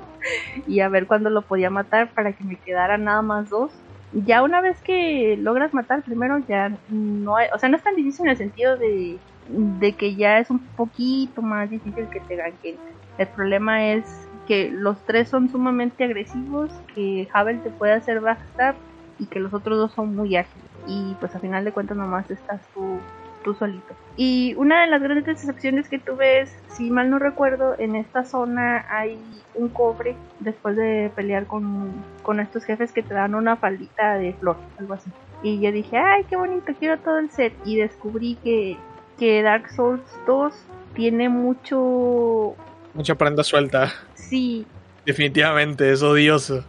y 0.66 0.80
a 0.80 0.88
ver 0.88 1.06
cuándo 1.06 1.28
lo 1.28 1.42
podía 1.42 1.68
matar 1.68 2.08
para 2.14 2.32
que 2.32 2.42
me 2.42 2.56
quedaran 2.56 3.04
nada 3.04 3.20
más 3.20 3.50
dos 3.50 3.70
ya 4.12 4.42
una 4.42 4.62
vez 4.62 4.80
que 4.80 5.36
logras 5.36 5.74
matar 5.74 6.02
primero 6.02 6.38
ya 6.48 6.72
no 6.88 7.36
hay, 7.36 7.48
o 7.52 7.58
sea, 7.58 7.68
no 7.68 7.76
es 7.76 7.82
tan 7.82 7.96
difícil 7.96 8.24
en 8.24 8.30
el 8.30 8.36
sentido 8.38 8.76
de, 8.78 9.18
de 9.48 9.92
que 9.92 10.14
ya 10.14 10.38
es 10.38 10.50
un 10.50 10.58
poquito 10.58 11.42
más 11.42 11.70
difícil 11.70 12.08
que 12.08 12.20
te 12.20 12.36
ganquen. 12.36 12.76
El 13.18 13.28
problema 13.28 13.92
es 13.92 14.04
que 14.46 14.70
los 14.70 14.98
tres 15.04 15.28
son 15.28 15.50
sumamente 15.50 16.04
agresivos, 16.04 16.70
que 16.94 17.28
Havel 17.32 17.62
te 17.62 17.70
puede 17.70 17.92
hacer 17.92 18.20
backstab 18.20 18.74
y 19.18 19.26
que 19.26 19.40
los 19.40 19.52
otros 19.54 19.78
dos 19.78 19.92
son 19.92 20.14
muy 20.14 20.36
ágiles. 20.36 20.70
Y 20.86 21.16
pues 21.20 21.34
a 21.34 21.40
final 21.40 21.64
de 21.64 21.72
cuentas 21.72 21.96
nomás 21.96 22.30
estás 22.30 22.60
tú, 22.74 22.98
tú 23.42 23.54
solito. 23.54 23.94
Y 24.16 24.54
una 24.56 24.82
de 24.82 24.86
las 24.86 25.02
grandes 25.02 25.26
decepciones 25.26 25.88
que 25.88 25.98
tuve 25.98 26.40
es, 26.40 26.56
si 26.68 26.90
mal 26.90 27.10
no 27.10 27.18
recuerdo, 27.18 27.74
en 27.78 27.96
esta 27.96 28.24
zona 28.24 28.86
hay 28.88 29.18
un 29.54 29.68
cobre 29.68 30.16
después 30.40 30.76
de 30.76 31.10
pelear 31.14 31.46
con, 31.46 31.92
con 32.22 32.40
estos 32.40 32.64
jefes 32.64 32.92
que 32.92 33.02
te 33.02 33.14
dan 33.14 33.34
una 33.34 33.56
faldita 33.56 34.14
de 34.14 34.32
flor, 34.34 34.56
algo 34.78 34.94
así. 34.94 35.10
Y 35.42 35.60
yo 35.60 35.70
dije, 35.72 35.98
ay, 35.98 36.24
qué 36.24 36.36
bonito, 36.36 36.72
quiero 36.78 36.98
todo 36.98 37.18
el 37.18 37.30
set. 37.30 37.52
Y 37.64 37.76
descubrí 37.76 38.36
que, 38.42 38.76
que 39.18 39.42
Dark 39.42 39.70
Souls 39.70 40.02
2 40.26 40.52
tiene 40.94 41.28
mucho... 41.28 42.54
Mucha 42.94 43.14
prenda 43.14 43.42
suelta. 43.42 43.92
Sí, 44.14 44.66
Definitivamente, 45.06 45.92
es 45.92 46.02
odioso. 46.02 46.64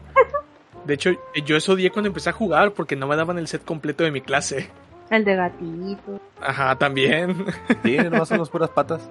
De 0.85 0.93
hecho, 0.93 1.09
yo 1.43 1.57
eso 1.57 1.73
odié 1.73 1.89
cuando 1.89 2.07
empecé 2.07 2.29
a 2.29 2.33
jugar 2.33 2.71
porque 2.71 2.95
no 2.95 3.07
me 3.07 3.15
daban 3.15 3.39
el 3.39 3.47
set 3.47 3.65
completo 3.65 4.03
de 4.03 4.11
mi 4.11 4.21
clase. 4.21 4.69
el 5.09 5.25
de 5.25 5.35
gatito. 5.35 6.21
Ajá, 6.39 6.75
también. 6.77 7.35
Sí, 7.83 7.97
nomás 7.97 8.29
son 8.29 8.37
las 8.37 8.49
puras 8.49 8.69
patas. 8.69 9.09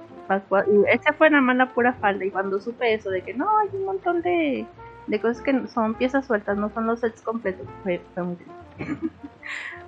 Esa 0.89 1.13
fue 1.13 1.29
nada 1.29 1.43
más 1.43 1.57
la 1.57 1.75
pura 1.75 1.93
falda. 1.95 2.25
Y 2.25 2.31
cuando 2.31 2.61
supe 2.61 2.95
eso 2.95 3.11
de 3.11 3.23
que 3.23 3.35
no, 3.35 3.59
hay 3.59 3.69
un 3.73 3.85
montón 3.85 4.23
de, 4.23 4.65
de 5.09 5.21
cosas 5.21 5.43
que 5.43 5.67
son 5.67 5.95
piezas 5.95 6.25
sueltas, 6.25 6.57
no 6.57 6.71
son 6.73 6.87
los 6.87 7.01
sets 7.01 7.21
completos, 7.21 7.67
fue, 7.83 8.01
fue 8.15 8.23
muy 8.23 8.37
triste. 8.37 9.09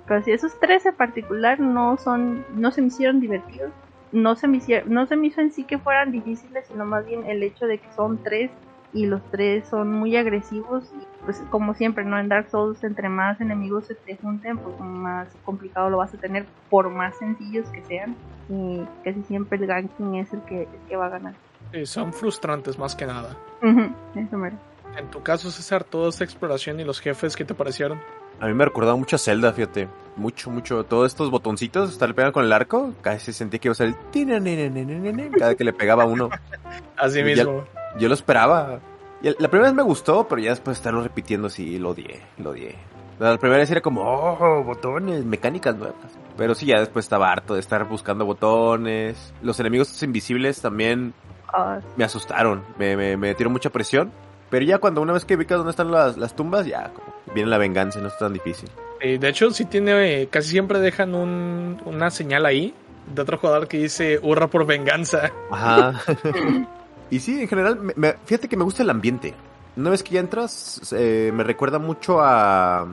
Pero 0.09 0.23
sí, 0.23 0.31
esos 0.31 0.59
tres 0.59 0.87
en 0.87 0.95
particular 0.95 1.59
no 1.59 1.95
son, 1.97 2.43
no 2.55 2.71
se 2.71 2.81
me 2.81 2.87
hicieron 2.87 3.19
divertidos. 3.19 3.71
No 4.11 4.35
se 4.35 4.47
me 4.47 4.57
hicieron, 4.57 4.91
no 4.91 5.05
se 5.05 5.15
me 5.15 5.27
hizo 5.27 5.39
en 5.39 5.51
sí 5.51 5.65
que 5.65 5.77
fueran 5.77 6.11
difíciles, 6.11 6.65
sino 6.67 6.83
más 6.83 7.05
bien 7.05 7.25
el 7.27 7.43
hecho 7.43 7.67
de 7.67 7.77
que 7.77 7.93
son 7.93 8.17
tres 8.23 8.49
y 8.91 9.05
los 9.05 9.21
tres 9.29 9.67
son 9.69 9.93
muy 9.93 10.17
agresivos. 10.17 10.91
Y 10.99 11.05
pues 11.25 11.43
como 11.51 11.75
siempre, 11.75 12.03
¿no? 12.03 12.17
En 12.17 12.27
Dark 12.27 12.49
Souls, 12.49 12.83
entre 12.83 13.07
más 13.07 13.39
enemigos 13.39 13.85
se 13.85 13.93
te 13.93 14.17
junten, 14.17 14.57
pues 14.57 14.79
más 14.79 15.27
complicado 15.45 15.91
lo 15.91 15.97
vas 15.97 16.11
a 16.15 16.17
tener, 16.17 16.47
por 16.71 16.89
más 16.89 17.15
sencillos 17.19 17.69
que 17.69 17.83
sean. 17.85 18.15
Y 18.49 18.81
casi 19.03 19.21
siempre 19.25 19.59
el 19.59 19.67
ganking 19.67 20.15
es 20.15 20.33
el 20.33 20.41
que, 20.41 20.63
el 20.63 20.87
que 20.89 20.95
va 20.95 21.05
a 21.05 21.09
ganar. 21.09 21.35
Sí, 21.71 21.85
son 21.85 22.13
frustrantes 22.13 22.79
más 22.79 22.95
que 22.95 23.05
nada. 23.05 23.37
Ujú, 23.61 23.93
eso 24.19 24.37
mero. 24.37 24.57
En 24.97 25.07
tu 25.11 25.21
caso, 25.21 25.51
César, 25.51 25.83
toda 25.83 26.09
esta 26.09 26.23
exploración 26.23 26.79
y 26.79 26.83
los 26.83 26.99
jefes, 26.99 27.35
¿qué 27.35 27.45
te 27.45 27.53
parecieron? 27.53 27.99
A 28.39 28.47
mí 28.47 28.53
me 28.53 28.65
recordaba 28.65 28.97
mucho 28.97 29.15
a 29.15 29.19
Zelda, 29.19 29.51
fíjate. 29.53 29.87
Mucho, 30.15 30.49
mucho. 30.49 30.83
Todos 30.83 31.07
estos 31.07 31.29
botoncitos, 31.29 31.91
estarle 31.91 32.13
pegando 32.13 32.33
con 32.33 32.45
el 32.45 32.53
arco, 32.53 32.93
casi 33.01 33.33
sentía 33.33 33.59
que 33.59 33.67
iba 33.67 33.73
a 33.73 33.75
ser 33.75 33.87
el... 33.87 35.31
cada 35.37 35.55
que 35.55 35.63
le 35.63 35.73
pegaba 35.73 36.03
a 36.03 36.05
uno. 36.05 36.29
Así 36.97 37.23
mismo. 37.23 37.63
Yo 37.97 38.07
lo 38.07 38.13
esperaba. 38.13 38.79
Y 39.21 39.29
la 39.29 39.49
primera 39.49 39.69
vez 39.69 39.73
me 39.73 39.83
gustó, 39.83 40.27
pero 40.27 40.41
ya 40.41 40.51
después 40.51 40.77
de 40.77 40.79
estarlo 40.79 41.01
repitiendo, 41.01 41.49
sí, 41.49 41.77
lo 41.77 41.89
odié, 41.89 42.21
lo 42.37 42.51
odié. 42.51 42.75
La 43.19 43.37
primera 43.37 43.59
vez 43.59 43.69
era 43.71 43.81
como, 43.81 44.01
oh, 44.01 44.63
botones, 44.63 45.25
mecánicas 45.25 45.75
nuevas. 45.75 46.17
Pero 46.37 46.55
sí, 46.55 46.67
ya 46.67 46.79
después 46.79 47.05
estaba 47.05 47.31
harto 47.31 47.53
de 47.53 47.59
estar 47.59 47.83
buscando 47.85 48.25
botones. 48.25 49.33
Los 49.41 49.59
enemigos 49.59 50.01
invisibles 50.03 50.61
también 50.61 51.13
Ah, 51.53 51.79
me 51.95 52.03
asustaron, 52.03 52.63
me, 52.77 52.95
me, 52.95 53.17
me 53.17 53.29
metieron 53.29 53.53
mucha 53.53 53.69
presión. 53.69 54.11
Pero 54.49 54.65
ya 54.65 54.79
cuando 54.79 55.01
una 55.01 55.13
vez 55.13 55.25
que 55.25 55.35
ubicas 55.35 55.57
dónde 55.57 55.71
están 55.71 55.91
las, 55.91 56.17
las 56.17 56.35
tumbas, 56.35 56.65
ya 56.65 56.91
como 56.93 57.13
viene 57.33 57.49
la 57.49 57.57
venganza, 57.57 57.99
no 57.99 58.07
es 58.07 58.17
tan 58.17 58.33
difícil. 58.33 58.69
Eh, 59.01 59.17
de 59.17 59.29
hecho, 59.29 59.49
sí 59.51 59.65
tiene. 59.65 60.21
eh, 60.23 60.27
casi 60.29 60.49
siempre 60.49 60.79
dejan 60.79 61.15
un, 61.15 61.81
una 61.85 62.09
señal 62.11 62.45
ahí 62.45 62.73
de 63.13 63.21
otro 63.21 63.37
jugador 63.37 63.67
que 63.67 63.77
dice 63.77 64.19
hurra 64.21 64.47
por 64.47 64.65
venganza. 64.65 65.31
Ajá. 65.51 66.01
y 67.09 67.19
sí, 67.19 67.41
en 67.41 67.47
general, 67.47 67.79
me- 67.79 67.93
me- 67.95 68.15
fíjate 68.25 68.47
que 68.47 68.57
me 68.57 68.63
gusta 68.63 68.83
el 68.83 68.89
ambiente. 68.89 69.33
Una 69.77 69.89
vez 69.91 70.03
que 70.03 70.11
ya 70.15 70.19
entras, 70.19 70.93
eh, 70.95 71.31
me 71.33 71.43
recuerda 71.43 71.79
mucho 71.79 72.19
a, 72.21 72.85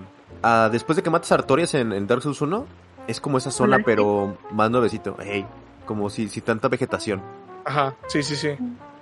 a 0.43 0.69
después 0.71 0.97
de 0.97 1.03
que 1.03 1.11
matas 1.11 1.33
a 1.33 1.37
Artorias 1.37 1.75
en, 1.75 1.93
en 1.93 2.07
Dark 2.07 2.23
Souls 2.23 2.41
1, 2.41 2.67
es 3.09 3.21
como 3.21 3.39
esa 3.39 3.51
zona, 3.51 3.79
pero 3.85 4.37
más 4.53 4.71
nuevecito. 4.71 5.17
Hey, 5.21 5.45
como 5.85 6.09
si, 6.11 6.29
si 6.29 6.41
tanta 6.41 6.69
vegetación. 6.69 7.21
Ajá, 7.65 7.95
sí, 8.07 8.23
sí, 8.23 8.37
sí. 8.37 8.51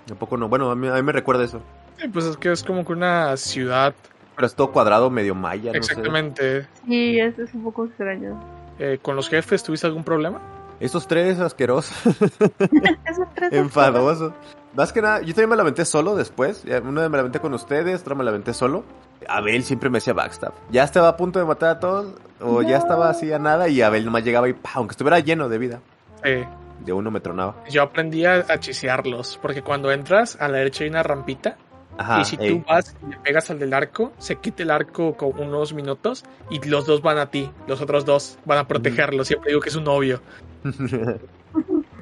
Tampoco 0.06 0.36
no. 0.38 0.48
Bueno, 0.48 0.70
a 0.70 0.74
mí, 0.76 0.88
a 0.88 0.94
mí 0.94 1.02
me 1.02 1.12
recuerda 1.12 1.44
eso. 1.44 1.60
Sí, 1.98 2.08
pues 2.08 2.24
es 2.24 2.36
que 2.38 2.50
es 2.52 2.62
como 2.64 2.84
que 2.86 2.92
una 2.92 3.36
ciudad. 3.36 3.94
Pero 4.36 4.46
es 4.46 4.54
todo 4.54 4.72
cuadrado, 4.72 5.10
medio 5.10 5.34
maya, 5.34 5.72
no 5.72 5.82
sé. 5.82 5.92
Exactamente. 5.92 6.66
sí, 6.86 7.18
eso 7.20 7.42
es 7.42 7.54
un 7.54 7.64
poco 7.64 7.86
extraño. 7.86 8.38
Eh, 8.78 8.98
¿Con 9.00 9.14
los 9.16 9.28
jefes 9.28 9.62
tuviste 9.62 9.86
algún 9.86 10.02
problema? 10.04 10.40
Esos 10.80 11.06
tres 11.06 11.38
asquerosos, 11.38 11.96
Esos 13.06 13.28
tres 13.34 13.52
enfadosos. 13.52 14.32
Más 14.74 14.92
que 14.92 15.00
nada, 15.00 15.20
yo 15.20 15.28
también 15.28 15.50
me 15.50 15.56
la 15.56 15.62
aventé 15.62 15.84
solo 15.84 16.16
después. 16.16 16.64
Una 16.64 17.02
vez 17.02 17.10
me 17.10 17.16
la 17.16 17.20
aventé 17.20 17.38
con 17.38 17.54
ustedes, 17.54 18.00
otra 18.00 18.16
me 18.16 18.24
la 18.24 18.30
aventé 18.30 18.52
solo. 18.52 18.84
Abel 19.28 19.62
siempre 19.62 19.88
me 19.88 19.98
hacía 19.98 20.12
backstab. 20.14 20.52
Ya 20.70 20.82
estaba 20.82 21.08
a 21.08 21.16
punto 21.16 21.38
de 21.38 21.44
matar 21.44 21.70
a 21.70 21.78
todos, 21.80 22.12
o 22.40 22.60
ya 22.62 22.76
estaba 22.78 23.08
así 23.08 23.32
a 23.32 23.38
nada, 23.38 23.68
y 23.68 23.80
Abel 23.82 24.04
nomás 24.04 24.24
llegaba 24.24 24.48
y, 24.48 24.52
¡pah! 24.52 24.70
aunque 24.74 24.92
estuviera 24.92 25.20
lleno 25.20 25.48
de 25.48 25.58
vida, 25.58 25.80
Eh, 26.24 26.44
de 26.84 26.92
uno 26.92 27.12
me 27.12 27.20
tronaba. 27.20 27.54
yo 27.70 27.82
aprendí 27.82 28.24
a, 28.26 28.44
a 28.48 28.58
chisearlos. 28.58 29.38
Porque 29.40 29.62
cuando 29.62 29.92
entras, 29.92 30.36
a 30.40 30.48
la 30.48 30.58
derecha 30.58 30.82
hay 30.82 30.90
una 30.90 31.04
rampita. 31.04 31.56
Ajá, 31.98 32.20
y 32.20 32.24
si 32.24 32.36
ey. 32.40 32.50
tú 32.50 32.64
vas 32.66 32.96
y 33.02 33.10
le 33.10 33.18
pegas 33.18 33.50
al 33.50 33.58
del 33.58 33.72
arco, 33.74 34.12
se 34.18 34.36
quita 34.36 34.62
el 34.62 34.70
arco 34.70 35.16
con 35.16 35.38
unos 35.38 35.72
minutos. 35.72 36.24
Y 36.50 36.60
los 36.66 36.86
dos 36.86 37.02
van 37.02 37.18
a 37.18 37.30
ti. 37.30 37.50
Los 37.66 37.80
otros 37.80 38.04
dos 38.04 38.38
van 38.44 38.58
a 38.58 38.68
protegerlo. 38.68 39.24
Siempre 39.24 39.50
digo 39.50 39.60
que 39.60 39.68
es 39.68 39.76
un 39.76 39.84
novio. 39.84 40.20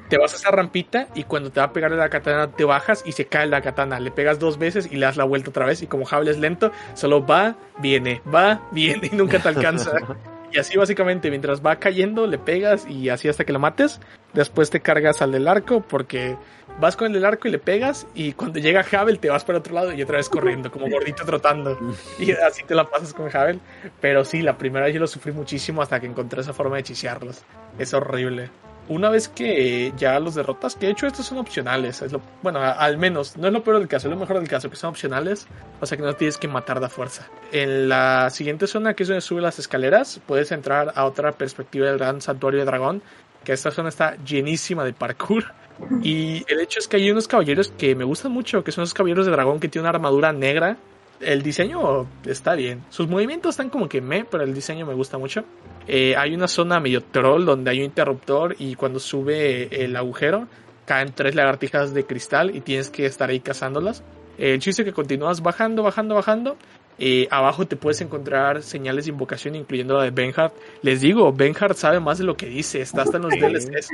Te 0.09 0.17
vas 0.19 0.33
a 0.33 0.35
esa 0.35 0.51
rampita 0.51 1.07
y 1.15 1.23
cuando 1.23 1.51
te 1.51 1.59
va 1.59 1.67
a 1.67 1.73
pegar 1.73 1.91
la 1.91 2.09
katana 2.09 2.51
te 2.51 2.65
bajas 2.65 3.01
y 3.03 3.13
se 3.13 3.25
cae 3.25 3.47
la 3.47 3.61
katana. 3.61 3.99
Le 3.99 4.11
pegas 4.11 4.37
dos 4.37 4.59
veces 4.59 4.87
y 4.91 4.97
le 4.97 5.07
das 5.07 5.17
la 5.17 5.23
vuelta 5.23 5.49
otra 5.49 5.65
vez 5.65 5.81
y 5.81 5.87
como 5.87 6.07
Hable 6.07 6.29
es 6.29 6.37
lento, 6.37 6.71
solo 6.93 7.25
va, 7.25 7.55
viene, 7.79 8.21
va, 8.31 8.61
viene 8.71 9.09
y 9.11 9.15
nunca 9.15 9.39
te 9.39 9.47
alcanza. 9.49 9.91
y 10.53 10.59
así 10.59 10.77
básicamente 10.77 11.29
mientras 11.29 11.65
va 11.65 11.77
cayendo 11.77 12.27
le 12.27 12.37
pegas 12.37 12.85
y 12.87 13.09
así 13.09 13.27
hasta 13.27 13.43
que 13.43 13.53
lo 13.53 13.59
mates. 13.59 13.99
Después 14.33 14.69
te 14.69 14.79
cargas 14.79 15.21
al 15.21 15.31
del 15.31 15.47
arco 15.47 15.81
porque 15.81 16.37
vas 16.79 16.95
con 16.95 17.07
el 17.07 17.13
del 17.13 17.25
arco 17.25 17.47
y 17.47 17.51
le 17.51 17.59
pegas 17.59 18.07
y 18.13 18.33
cuando 18.33 18.59
llega 18.59 18.85
Havel 18.91 19.19
te 19.19 19.29
vas 19.29 19.43
para 19.43 19.59
otro 19.59 19.73
lado 19.73 19.93
y 19.93 20.01
otra 20.01 20.17
vez 20.17 20.29
corriendo 20.29 20.71
como 20.71 20.89
gordito 20.89 21.25
trotando. 21.25 21.77
Y 22.19 22.31
así 22.31 22.63
te 22.63 22.75
la 22.75 22.89
pasas 22.89 23.13
con 23.13 23.35
Havel. 23.35 23.59
Pero 23.99 24.23
sí, 24.25 24.41
la 24.41 24.57
primera 24.57 24.85
vez 24.85 24.93
yo 24.93 24.99
lo 24.99 25.07
sufrí 25.07 25.31
muchísimo 25.31 25.81
hasta 25.81 25.99
que 25.99 26.07
encontré 26.07 26.41
esa 26.41 26.53
forma 26.53 26.77
de 26.77 26.83
chisearlos. 26.83 27.43
Es 27.77 27.93
horrible 27.93 28.49
una 28.89 29.09
vez 29.09 29.27
que 29.29 29.93
ya 29.97 30.19
los 30.19 30.35
derrotas, 30.35 30.75
que 30.75 30.87
de 30.87 30.91
hecho 30.91 31.07
estos 31.07 31.25
son 31.25 31.37
opcionales, 31.37 32.01
es 32.01 32.11
lo, 32.11 32.21
bueno, 32.41 32.59
a- 32.59 32.71
al 32.71 32.97
menos, 32.97 33.37
no 33.37 33.47
es 33.47 33.53
lo 33.53 33.63
peor 33.63 33.79
del 33.79 33.87
caso, 33.87 34.07
es 34.07 34.13
lo 34.13 34.19
mejor 34.19 34.39
del 34.39 34.47
caso, 34.47 34.69
que 34.69 34.75
son 34.75 34.89
opcionales, 34.91 35.47
o 35.79 35.85
sea 35.85 35.97
que 35.97 36.03
no 36.03 36.13
tienes 36.13 36.37
que 36.37 36.47
matar 36.47 36.79
de 36.79 36.89
fuerza. 36.89 37.27
En 37.51 37.87
la 37.89 38.29
siguiente 38.29 38.67
zona, 38.67 38.93
que 38.93 39.03
es 39.03 39.09
donde 39.09 39.21
sube 39.21 39.41
las 39.41 39.59
escaleras, 39.59 40.19
puedes 40.25 40.51
entrar 40.51 40.91
a 40.95 41.05
otra 41.05 41.31
perspectiva 41.33 41.87
del 41.87 41.97
gran 41.97 42.21
santuario 42.21 42.59
de 42.59 42.65
dragón, 42.65 43.01
que 43.43 43.53
esta 43.53 43.71
zona 43.71 43.89
está 43.89 44.15
llenísima 44.23 44.83
de 44.83 44.93
parkour. 44.93 45.45
Y 46.03 46.45
el 46.47 46.59
hecho 46.59 46.79
es 46.79 46.87
que 46.87 46.97
hay 46.97 47.09
unos 47.09 47.27
caballeros 47.27 47.73
que 47.75 47.95
me 47.95 48.03
gustan 48.03 48.31
mucho, 48.31 48.63
que 48.63 48.71
son 48.71 48.83
esos 48.83 48.93
caballeros 48.93 49.25
de 49.25 49.31
dragón 49.31 49.59
que 49.59 49.67
tienen 49.67 49.83
una 49.89 49.95
armadura 49.97 50.31
negra. 50.31 50.77
El 51.19 51.41
diseño 51.41 52.07
está 52.25 52.55
bien. 52.55 52.83
Sus 52.89 53.07
movimientos 53.07 53.51
están 53.51 53.69
como 53.69 53.87
que 53.87 54.01
me, 54.01 54.25
pero 54.25 54.43
el 54.43 54.53
diseño 54.53 54.85
me 54.85 54.93
gusta 54.93 55.17
mucho. 55.17 55.43
Eh, 55.87 56.15
hay 56.17 56.33
una 56.33 56.47
zona 56.47 56.79
medio 56.79 57.01
troll 57.01 57.45
donde 57.45 57.71
hay 57.71 57.79
un 57.79 57.85
interruptor 57.85 58.55
y 58.59 58.75
cuando 58.75 58.99
sube 58.99 59.83
el 59.83 59.95
agujero 59.95 60.47
caen 60.85 61.13
tres 61.13 61.35
lagartijas 61.35 61.93
de 61.93 62.05
cristal 62.05 62.55
y 62.55 62.61
tienes 62.61 62.89
que 62.89 63.05
estar 63.05 63.29
ahí 63.29 63.39
cazándolas. 63.39 64.03
El 64.37 64.59
chiste 64.59 64.81
es 64.81 64.85
que 64.85 64.93
continúas 64.93 65.41
bajando, 65.41 65.83
bajando, 65.83 66.15
bajando. 66.15 66.57
Eh, 66.99 67.27
abajo 67.31 67.65
te 67.65 67.75
puedes 67.75 68.01
encontrar 68.01 68.61
señales 68.61 69.05
de 69.05 69.11
invocación, 69.11 69.55
incluyendo 69.55 69.97
la 69.97 70.03
de 70.03 70.11
Benhard. 70.11 70.51
Les 70.81 71.01
digo, 71.01 71.31
Benhard 71.33 71.75
sabe 71.75 71.99
más 71.99 72.17
de 72.17 72.23
lo 72.23 72.35
que 72.35 72.47
dice, 72.47 72.81
está 72.81 73.03
hasta 73.03 73.17
en 73.17 73.23
los. 73.23 73.33
DLCs. 73.33 73.89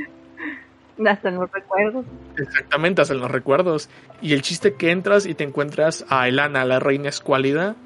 Hasta 1.06 1.28
en 1.28 1.36
los 1.36 1.50
recuerdos. 1.50 2.04
Exactamente, 2.36 3.02
hasta 3.02 3.14
en 3.14 3.20
los 3.20 3.30
recuerdos. 3.30 3.88
Y 4.20 4.32
el 4.32 4.42
chiste 4.42 4.74
que 4.74 4.90
entras 4.90 5.26
y 5.26 5.34
te 5.34 5.44
encuentras 5.44 6.04
a 6.08 6.28
Elana, 6.28 6.64
la 6.64 6.78
reina 6.78 7.08
escuálida, 7.08 7.76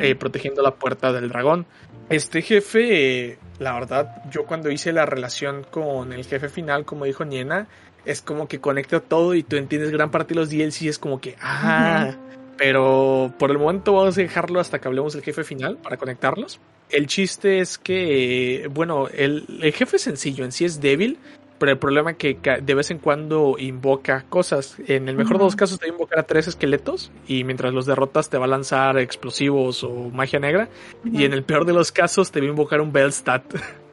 eh, 0.00 0.14
protegiendo 0.14 0.62
la 0.62 0.74
puerta 0.74 1.12
del 1.12 1.28
dragón. 1.28 1.66
Este 2.10 2.42
jefe, 2.42 3.28
eh, 3.30 3.38
la 3.58 3.72
verdad, 3.72 4.22
yo 4.30 4.44
cuando 4.44 4.70
hice 4.70 4.92
la 4.92 5.06
relación 5.06 5.64
con 5.70 6.12
el 6.12 6.24
jefe 6.24 6.48
final, 6.48 6.84
como 6.84 7.04
dijo 7.04 7.24
Niena, 7.24 7.68
es 8.04 8.20
como 8.20 8.48
que 8.48 8.60
conecta 8.60 9.00
todo 9.00 9.34
y 9.34 9.42
tú 9.42 9.56
entiendes 9.56 9.90
gran 9.90 10.10
parte 10.10 10.34
de 10.34 10.40
los 10.40 10.50
DLC, 10.50 10.88
es 10.88 10.98
como 10.98 11.20
que, 11.20 11.36
ah, 11.40 12.14
pero 12.56 13.32
por 13.38 13.50
el 13.50 13.58
momento 13.58 13.92
vamos 13.92 14.18
a 14.18 14.22
dejarlo 14.22 14.60
hasta 14.60 14.80
que 14.80 14.88
hablemos 14.88 15.12
del 15.12 15.22
jefe 15.22 15.44
final 15.44 15.76
para 15.76 15.96
conectarlos. 15.96 16.60
El 16.88 17.06
chiste 17.06 17.60
es 17.60 17.78
que, 17.78 18.64
eh, 18.64 18.66
bueno, 18.66 19.08
el, 19.08 19.60
el 19.62 19.72
jefe 19.72 19.96
es 19.96 20.02
sencillo, 20.02 20.44
en 20.44 20.52
sí 20.52 20.64
es 20.64 20.80
débil, 20.80 21.18
pero 21.60 21.70
el 21.70 21.78
problema 21.78 22.10
es 22.12 22.16
que 22.16 22.36
de 22.60 22.74
vez 22.74 22.90
en 22.90 22.98
cuando 22.98 23.54
invoca 23.58 24.24
cosas. 24.28 24.76
En 24.88 25.08
el 25.08 25.14
mejor 25.16 25.38
de 25.38 25.44
los 25.44 25.54
casos 25.54 25.78
te 25.78 25.86
va 25.86 25.90
a 25.92 25.94
invocar 25.94 26.18
a 26.18 26.22
tres 26.24 26.48
esqueletos 26.48 27.12
y 27.28 27.44
mientras 27.44 27.72
los 27.72 27.86
derrotas 27.86 28.28
te 28.28 28.36
va 28.38 28.46
a 28.46 28.48
lanzar 28.48 28.98
explosivos 28.98 29.84
o 29.84 30.10
magia 30.12 30.40
negra. 30.40 30.68
Y 31.04 31.24
en 31.24 31.32
el 31.32 31.44
peor 31.44 31.66
de 31.66 31.72
los 31.72 31.92
casos 31.92 32.32
te 32.32 32.40
va 32.40 32.46
a 32.46 32.48
invocar 32.48 32.80
un 32.80 32.92
Bellstat. 32.92 33.44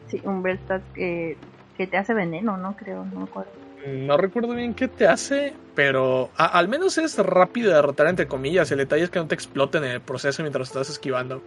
Sí, 0.08 0.20
un 0.24 0.42
Bellstat 0.42 0.82
que, 0.94 1.38
que 1.78 1.86
te 1.86 1.98
hace 1.98 2.14
veneno, 2.16 2.58
¿no? 2.58 2.76
Creo, 2.76 3.06
no 3.06 3.20
me 3.20 3.24
acuerdo. 3.26 3.52
No 3.86 4.18
recuerdo 4.18 4.54
bien 4.56 4.74
qué 4.74 4.88
te 4.88 5.08
hace, 5.08 5.54
pero 5.76 6.32
a- 6.36 6.58
al 6.58 6.68
menos 6.68 6.98
es 6.98 7.18
rápido 7.20 7.70
de 7.70 7.76
derrotar 7.76 8.08
entre 8.08 8.28
comillas. 8.28 8.72
El 8.72 8.80
detalle 8.80 9.04
es 9.04 9.10
que 9.10 9.20
no 9.20 9.28
te 9.28 9.36
exploten 9.36 9.84
en 9.84 9.92
el 9.92 10.02
proceso 10.02 10.42
mientras 10.42 10.70
estás 10.70 10.90
esquivando. 10.90 11.42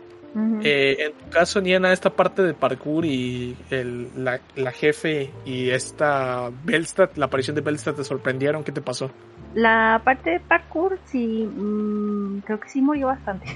Eh, 0.62 0.96
en 0.98 1.12
tu 1.12 1.30
caso, 1.30 1.60
Niena, 1.60 1.92
esta 1.92 2.10
parte 2.10 2.42
de 2.42 2.54
parkour 2.54 3.04
y 3.06 3.56
el- 3.70 4.08
la, 4.24 4.40
la 4.56 4.72
jefe 4.72 5.30
y 5.46 5.70
esta 5.70 6.50
Bellstat, 6.64 7.16
la 7.16 7.26
aparición 7.26 7.56
de 7.56 7.62
Bellstat, 7.62 7.96
¿te 7.96 8.04
sorprendieron? 8.04 8.62
¿Qué 8.62 8.72
te 8.72 8.82
pasó? 8.82 9.10
La 9.54 10.00
parte 10.04 10.30
de 10.30 10.40
parkour, 10.40 10.98
sí, 11.06 11.44
mm, 11.44 12.40
creo 12.40 12.60
que 12.60 12.68
sí 12.68 12.80
murió 12.82 13.08
bastante. 13.08 13.46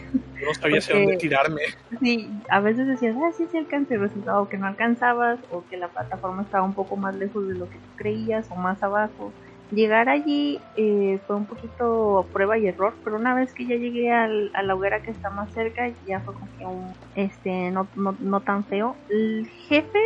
No 0.44 0.55
sabía 0.55 0.78
hacia 0.78 0.97
dónde 0.97 1.17
tirarme. 1.19 1.61
Sí, 2.01 2.28
a 2.51 2.61
veces 2.61 2.89
decías, 2.89 3.15
ah, 3.17 3.31
sí, 3.36 3.47
sí 3.51 3.59
alcancé, 3.59 3.97
resultado 3.97 4.43
o 4.43 4.49
que 4.49 4.57
no 4.57 4.67
alcanzabas, 4.67 5.39
o 5.53 5.62
que 5.70 5.77
la 5.77 5.89
plataforma 5.89 6.43
estaba 6.43 6.65
un 6.65 6.75
poco 6.75 6.97
más 6.97 7.15
lejos 7.15 7.47
de 7.47 7.55
lo 7.55 7.69
que 7.69 7.77
tú 7.77 7.89
creías, 7.97 8.51
o 8.51 8.57
más 8.57 8.83
abajo. 8.83 9.33
Llegar 9.75 10.09
allí 10.09 10.61
eh, 10.77 11.20
fue 11.27 11.36
un 11.36 11.47
poquito 11.47 12.28
prueba 12.33 12.59
y 12.59 12.67
error, 12.67 12.94
pero 13.05 13.17
una 13.17 13.35
vez 13.35 13.53
que 13.55 13.67
ya 13.67 13.77
llegué 13.77 14.11
al- 14.12 14.51
a 14.55 14.62
la 14.62 14.75
hoguera 14.75 15.03
que 15.03 15.11
está 15.11 15.31
más 15.31 15.53
cerca, 15.53 15.89
ya 16.07 16.20
fue 16.20 16.35
como 16.35 16.49
que 16.59 16.67
un, 16.67 16.94
este, 17.15 17.70
no, 17.70 17.89
no, 17.97 18.17
no 18.20 18.41
tan 18.43 18.65
feo. 18.67 18.97
El 19.09 19.47
jefe, 19.69 19.99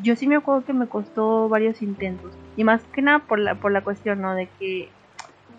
yo 0.00 0.16
sí 0.16 0.26
me 0.26 0.36
acuerdo 0.36 0.64
que 0.64 0.72
me 0.72 0.88
costó 0.88 1.48
varios 1.48 1.80
intentos, 1.82 2.32
y 2.56 2.64
más 2.64 2.84
que 2.92 3.02
nada 3.02 3.20
por 3.26 3.38
la, 3.38 3.60
por 3.60 3.72
la 3.72 3.82
cuestión, 3.84 4.20
¿no? 4.20 4.34
De 4.34 4.48
que 4.58 4.90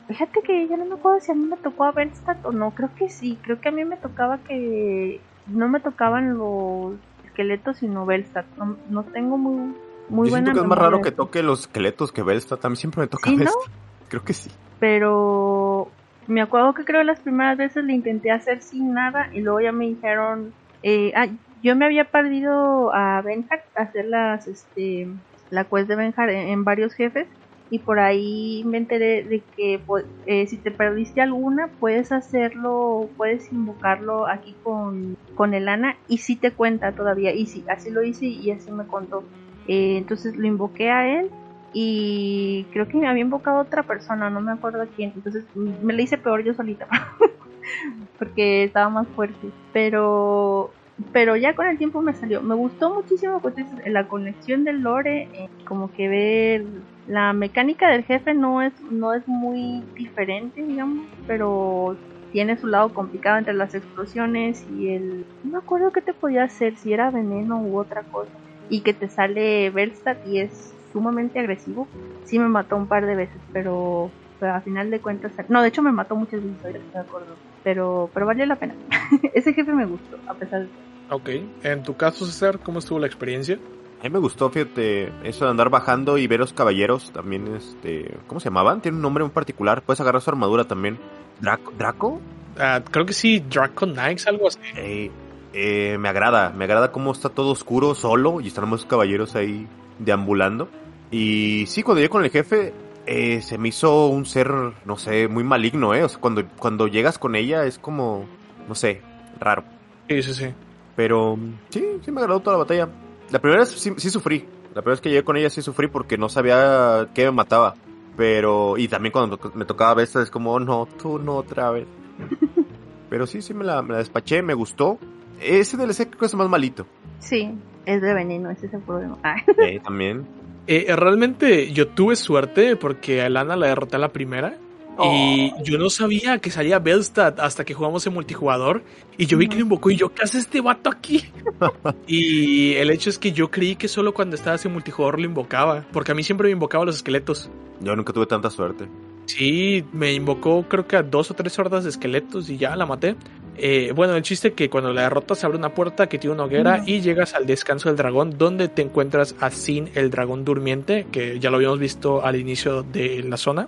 Fíjate 0.07 0.41
que 0.43 0.67
ya 0.67 0.75
no 0.77 0.85
me 0.85 0.95
acuerdo 0.95 1.19
si 1.21 1.31
a 1.31 1.35
mí 1.35 1.45
me 1.45 1.57
tocó 1.57 1.85
a 1.85 1.91
Bellstat 1.93 2.45
o 2.45 2.51
no, 2.51 2.71
creo 2.75 2.93
que 2.95 3.09
sí, 3.09 3.39
creo 3.43 3.61
que 3.61 3.69
a 3.69 3.71
mí 3.71 3.85
me 3.85 3.97
tocaba 3.97 4.43
que 4.43 5.21
no 5.47 5.69
me 5.69 5.79
tocaban 5.79 6.37
los 6.37 6.99
esqueletos 7.23 7.77
sino 7.77 8.05
Bellstat, 8.05 8.45
no, 8.57 8.77
no 8.89 9.05
tengo 9.13 9.37
muy, 9.37 9.73
muy 10.09 10.27
Yo 10.27 10.31
buena 10.31 10.47
siento 10.47 10.61
que 10.61 10.65
es 10.65 10.69
más 10.69 10.77
raro 10.77 11.01
que 11.01 11.11
toque 11.11 11.43
los 11.43 11.61
esqueletos 11.61 12.11
que 12.11 12.23
Bellstat. 12.23 12.59
También 12.59 12.77
siempre 12.77 13.01
me 13.01 13.07
toca 13.07 13.29
¿Sí, 13.29 13.35
no? 13.35 13.43
Bellstat. 13.43 13.71
Creo 14.09 14.23
que 14.23 14.33
sí. 14.33 14.51
pero 14.79 15.87
me 16.27 16.41
acuerdo 16.41 16.73
que 16.73 16.85
creo 16.85 17.03
las 17.03 17.19
primeras 17.19 17.57
veces 17.57 17.83
le 17.83 17.93
intenté 17.93 18.31
hacer 18.31 18.61
sin 18.61 18.93
nada 18.93 19.29
y 19.33 19.41
luego 19.41 19.61
ya 19.61 19.71
me 19.71 19.85
dijeron, 19.87 20.53
eh, 20.83 21.11
ah, 21.15 21.27
yo 21.61 21.75
me 21.75 21.85
había 21.85 22.05
perdido 22.05 22.93
a 22.93 23.21
Benhard, 23.21 23.61
hacer 23.75 24.05
las, 24.05 24.47
este, 24.47 25.07
la 25.49 25.63
quest 25.65 25.87
de 25.87 25.95
Benhard 25.95 26.29
en, 26.29 26.47
en 26.49 26.63
varios 26.63 26.93
jefes 26.93 27.27
y 27.69 27.79
por 27.79 27.99
ahí 27.99 28.63
me 28.65 28.77
enteré 28.77 29.23
de 29.23 29.41
que 29.55 29.79
pues, 29.85 30.05
eh, 30.25 30.45
si 30.47 30.57
te 30.57 30.69
perdiste 30.69 31.21
alguna 31.21 31.69
puedes 31.79 32.11
hacerlo, 32.11 33.09
puedes 33.17 33.51
invocarlo 33.51 34.27
aquí 34.27 34.55
con, 34.63 35.17
con 35.35 35.53
Elana 35.53 35.95
y 36.07 36.19
si 36.19 36.35
te 36.35 36.51
cuenta 36.51 36.91
todavía 36.91 37.33
y 37.33 37.47
sí, 37.47 37.63
así 37.69 37.89
lo 37.89 38.03
hice 38.03 38.25
y 38.25 38.51
así 38.51 38.71
me 38.71 38.85
contó. 38.85 39.23
Eh, 39.67 39.97
entonces 39.97 40.35
lo 40.35 40.47
invoqué 40.47 40.89
a 40.89 41.19
él 41.19 41.29
y 41.73 42.65
creo 42.71 42.87
que 42.87 42.97
me 42.97 43.07
había 43.07 43.23
invocado 43.23 43.61
otra 43.61 43.83
persona, 43.83 44.29
no 44.29 44.41
me 44.41 44.51
acuerdo 44.51 44.87
quién. 44.95 45.13
Entonces 45.15 45.45
me 45.55 45.93
la 45.93 46.01
hice 46.01 46.17
peor 46.17 46.43
yo 46.43 46.53
solita 46.53 46.87
porque 48.19 48.65
estaba 48.65 48.89
más 48.89 49.07
fuerte. 49.09 49.47
Pero 49.71 50.71
pero 51.11 51.35
ya 51.35 51.55
con 51.55 51.67
el 51.67 51.77
tiempo 51.77 52.01
me 52.01 52.13
salió. 52.13 52.41
Me 52.41 52.55
gustó 52.55 52.93
muchísimo 52.93 53.41
pues, 53.41 53.55
la 53.87 54.07
conexión 54.07 54.63
del 54.63 54.81
lore, 54.81 55.23
eh, 55.33 55.47
como 55.67 55.91
que 55.91 56.07
ver 56.07 56.65
la 57.07 57.33
mecánica 57.33 57.89
del 57.89 58.03
jefe 58.05 58.33
no 58.33 58.61
es 58.61 58.73
no 58.91 59.13
es 59.13 59.27
muy 59.27 59.83
diferente, 59.95 60.63
digamos, 60.63 61.07
pero 61.27 61.97
tiene 62.31 62.57
su 62.57 62.67
lado 62.67 62.93
complicado 62.93 63.37
entre 63.37 63.53
las 63.53 63.73
explosiones 63.75 64.63
y 64.69 64.89
el 64.89 65.25
no 65.43 65.51
me 65.51 65.57
acuerdo 65.59 65.91
qué 65.91 66.01
te 66.01 66.13
podía 66.13 66.43
hacer, 66.43 66.77
si 66.77 66.93
era 66.93 67.11
veneno 67.11 67.61
u 67.61 67.79
otra 67.79 68.03
cosa 68.03 68.37
y 68.69 68.81
que 68.81 68.93
te 68.93 69.09
sale 69.09 69.69
Belstat 69.69 70.25
y 70.27 70.39
es 70.39 70.73
sumamente 70.91 71.39
agresivo. 71.39 71.87
Sí 72.25 72.39
me 72.39 72.47
mató 72.47 72.75
un 72.75 72.87
par 72.87 73.05
de 73.05 73.15
veces, 73.15 73.41
pero, 73.51 74.11
pero 74.39 74.53
a 74.55 74.61
final 74.61 74.89
de 74.89 74.99
cuentas, 74.99 75.31
no, 75.49 75.61
de 75.61 75.67
hecho 75.69 75.81
me 75.81 75.91
mató 75.91 76.15
muchas 76.15 76.41
veces, 76.43 76.81
de 76.93 76.99
acuerdo. 76.99 77.35
Pero, 77.63 78.09
pero 78.13 78.25
valió 78.25 78.45
la 78.45 78.55
pena. 78.55 78.75
Ese 79.33 79.53
jefe 79.53 79.73
me 79.73 79.85
gustó, 79.85 80.17
a 80.27 80.33
pesar 80.33 80.61
de 80.61 80.69
Ok, 81.09 81.29
en 81.63 81.83
tu 81.83 81.95
caso, 81.95 82.25
César, 82.25 82.59
¿cómo 82.59 82.79
estuvo 82.79 82.97
la 82.97 83.07
experiencia? 83.07 83.59
A 83.99 84.03
mí 84.03 84.09
me 84.09 84.19
gustó, 84.19 84.49
fíjate, 84.49 85.11
eso 85.23 85.45
de 85.45 85.51
andar 85.51 85.69
bajando 85.69 86.17
y 86.17 86.27
ver 86.27 86.39
los 86.39 86.53
caballeros 86.53 87.11
también, 87.11 87.55
este, 87.55 88.17
¿cómo 88.27 88.39
se 88.39 88.45
llamaban? 88.45 88.81
Tiene 88.81 88.97
un 88.97 89.01
nombre 89.01 89.23
muy 89.23 89.31
particular, 89.31 89.81
puedes 89.81 90.01
agarrar 90.01 90.21
su 90.21 90.29
armadura 90.29 90.65
también. 90.65 90.97
¿Draco? 91.39 91.71
¿Draco? 91.77 92.21
Ah, 92.57 92.81
creo 92.89 93.05
que 93.05 93.13
sí, 93.13 93.39
Draco 93.39 93.85
Knights, 93.85 94.27
algo 94.27 94.47
así. 94.47 94.59
Eh, 94.75 95.11
eh, 95.53 95.97
me 95.99 96.09
agrada, 96.09 96.49
me 96.49 96.65
agrada 96.65 96.91
cómo 96.91 97.11
está 97.11 97.29
todo 97.29 97.51
oscuro, 97.51 97.95
solo, 97.95 98.41
y 98.41 98.47
están 98.47 98.69
los 98.69 98.85
caballeros 98.85 99.35
ahí 99.35 99.67
deambulando. 99.99 100.69
Y 101.11 101.65
sí, 101.67 101.83
cuando 101.83 101.99
llegué 101.99 102.09
con 102.09 102.23
el 102.23 102.31
jefe, 102.31 102.73
eh, 103.05 103.41
se 103.41 103.57
me 103.57 103.69
hizo 103.69 104.07
un 104.07 104.25
ser, 104.25 104.51
no 104.85 104.97
sé, 104.97 105.27
muy 105.27 105.43
maligno, 105.43 105.93
¿eh? 105.93 106.03
O 106.03 106.09
sea, 106.09 106.19
cuando, 106.19 106.43
cuando 106.57 106.87
llegas 106.87 107.19
con 107.19 107.35
ella 107.35 107.65
es 107.65 107.77
como, 107.77 108.25
no 108.67 108.75
sé, 108.75 109.01
raro. 109.39 109.63
Sí, 110.09 110.23
sí, 110.23 110.33
sí. 110.33 110.53
Pero 110.95 111.37
sí, 111.69 111.83
sí 112.03 112.11
me 112.11 112.21
agradó 112.21 112.39
toda 112.39 112.57
la 112.57 112.63
batalla. 112.63 112.89
La 113.29 113.39
primera 113.39 113.61
vez 113.61 113.69
sí, 113.69 113.93
sí, 113.97 114.09
sufrí. 114.09 114.47
La 114.73 114.81
primera 114.81 114.93
vez 114.93 115.01
que 115.01 115.09
llegué 115.09 115.23
con 115.23 115.37
ella 115.37 115.49
sí 115.49 115.61
sufrí 115.61 115.87
porque 115.87 116.17
no 116.17 116.29
sabía 116.29 117.09
qué 117.13 117.25
me 117.25 117.31
mataba. 117.31 117.75
Pero, 118.15 118.77
y 118.77 118.87
también 118.87 119.11
cuando 119.11 119.39
me 119.55 119.65
tocaba 119.65 119.95
veces 119.95 120.23
es 120.23 120.31
como, 120.31 120.53
oh, 120.53 120.59
no, 120.59 120.87
tú 121.01 121.19
no 121.19 121.35
otra 121.35 121.71
vez. 121.71 121.87
Pero 123.09 123.27
sí, 123.27 123.41
sí 123.41 123.53
me 123.53 123.63
la, 123.63 123.81
me 123.81 123.93
la 123.93 123.99
despaché, 123.99 124.41
me 124.41 124.53
gustó. 124.53 124.97
Ese 125.39 125.77
DLC 125.77 126.07
creo 126.07 126.19
que 126.19 126.25
es 126.25 126.35
más 126.35 126.49
malito. 126.49 126.85
Sí, 127.19 127.51
es 127.85 128.01
de 128.01 128.13
veneno, 128.13 128.49
ese 128.49 128.67
es 128.67 128.73
el 128.73 128.81
problema. 128.81 129.17
Eh, 129.57 129.79
también. 129.83 130.25
Eh, 130.67 130.93
realmente 130.95 131.71
yo 131.73 131.89
tuve 131.89 132.15
suerte 132.15 132.75
porque 132.75 133.21
a 133.21 133.29
Lana 133.29 133.55
la 133.55 133.67
derroté 133.67 133.97
a 133.97 133.99
la 133.99 134.13
primera. 134.13 134.57
Y 134.99 135.51
oh. 135.55 135.63
yo 135.63 135.79
no 135.79 135.89
sabía 135.89 136.37
que 136.37 136.51
salía 136.51 136.77
Belstad 136.77 137.39
hasta 137.39 137.65
que 137.65 137.73
jugamos 137.73 138.05
en 138.05 138.13
multijugador. 138.13 138.83
Y 139.17 139.25
yo 139.25 139.39
vi 139.39 139.47
que 139.47 139.55
lo 139.55 139.61
invocó 139.61 139.89
y 139.89 139.95
yo, 139.95 140.13
¿qué 140.13 140.23
hace 140.23 140.37
este 140.37 140.61
vato 140.61 140.89
aquí? 140.89 141.25
y 142.07 142.73
el 142.75 142.91
hecho 142.91 143.09
es 143.09 143.17
que 143.17 143.31
yo 143.31 143.49
creí 143.49 143.75
que 143.75 143.87
solo 143.87 144.13
cuando 144.13 144.35
estabas 144.35 144.63
en 144.65 144.71
multijugador 144.71 145.19
lo 145.19 145.25
invocaba. 145.25 145.83
Porque 145.91 146.11
a 146.11 146.15
mí 146.15 146.23
siempre 146.23 146.47
me 146.47 146.53
invocaba 146.53 146.85
los 146.85 146.97
esqueletos. 146.97 147.49
Yo 147.79 147.95
nunca 147.95 148.13
tuve 148.13 148.27
tanta 148.27 148.51
suerte. 148.51 148.87
Sí, 149.25 149.83
me 149.93 150.13
invocó 150.13 150.63
creo 150.67 150.85
que 150.85 150.97
a 150.97 151.03
dos 151.03 151.31
o 151.31 151.33
tres 151.33 151.57
hordas 151.57 151.85
de 151.85 151.89
esqueletos 151.89 152.49
y 152.49 152.57
ya 152.57 152.75
la 152.75 152.85
maté. 152.85 153.15
Eh, 153.57 153.91
bueno, 153.95 154.15
el 154.15 154.23
chiste 154.23 154.49
es 154.49 154.53
que 154.53 154.69
cuando 154.69 154.93
la 154.93 155.03
derrotas 155.03 155.43
abre 155.43 155.57
una 155.57 155.73
puerta 155.73 156.07
que 156.07 156.17
tiene 156.17 156.33
una 156.33 156.45
hoguera 156.45 156.83
y 156.85 157.01
llegas 157.01 157.33
al 157.33 157.45
descanso 157.45 157.89
del 157.89 157.97
dragón 157.97 158.37
donde 158.37 158.67
te 158.67 158.81
encuentras 158.81 159.35
a 159.39 159.51
Sin 159.51 159.89
el 159.95 160.09
dragón 160.09 160.43
durmiente, 160.43 161.07
que 161.11 161.39
ya 161.39 161.49
lo 161.49 161.57
habíamos 161.57 161.79
visto 161.79 162.25
al 162.25 162.35
inicio 162.35 162.83
de 162.83 163.23
la 163.23 163.37
zona. 163.37 163.67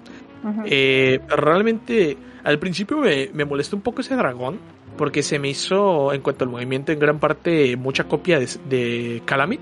Eh, 0.66 1.20
realmente 1.28 2.18
al 2.44 2.60
principio 2.60 2.98
me, 2.98 3.30
me 3.34 3.46
molestó 3.46 3.76
un 3.76 3.82
poco 3.82 4.02
ese 4.02 4.16
dragón 4.16 4.60
porque 4.98 5.24
se 5.24 5.40
me 5.40 5.50
hizo 5.50 6.14
en 6.14 6.22
cuanto 6.22 6.46
al 6.46 6.52
movimiento 6.52 6.92
en 6.92 7.00
gran 7.00 7.20
parte 7.20 7.76
mucha 7.76 8.06
copia 8.06 8.40
de, 8.40 8.48
de 8.70 9.22
Calamit. 9.26 9.62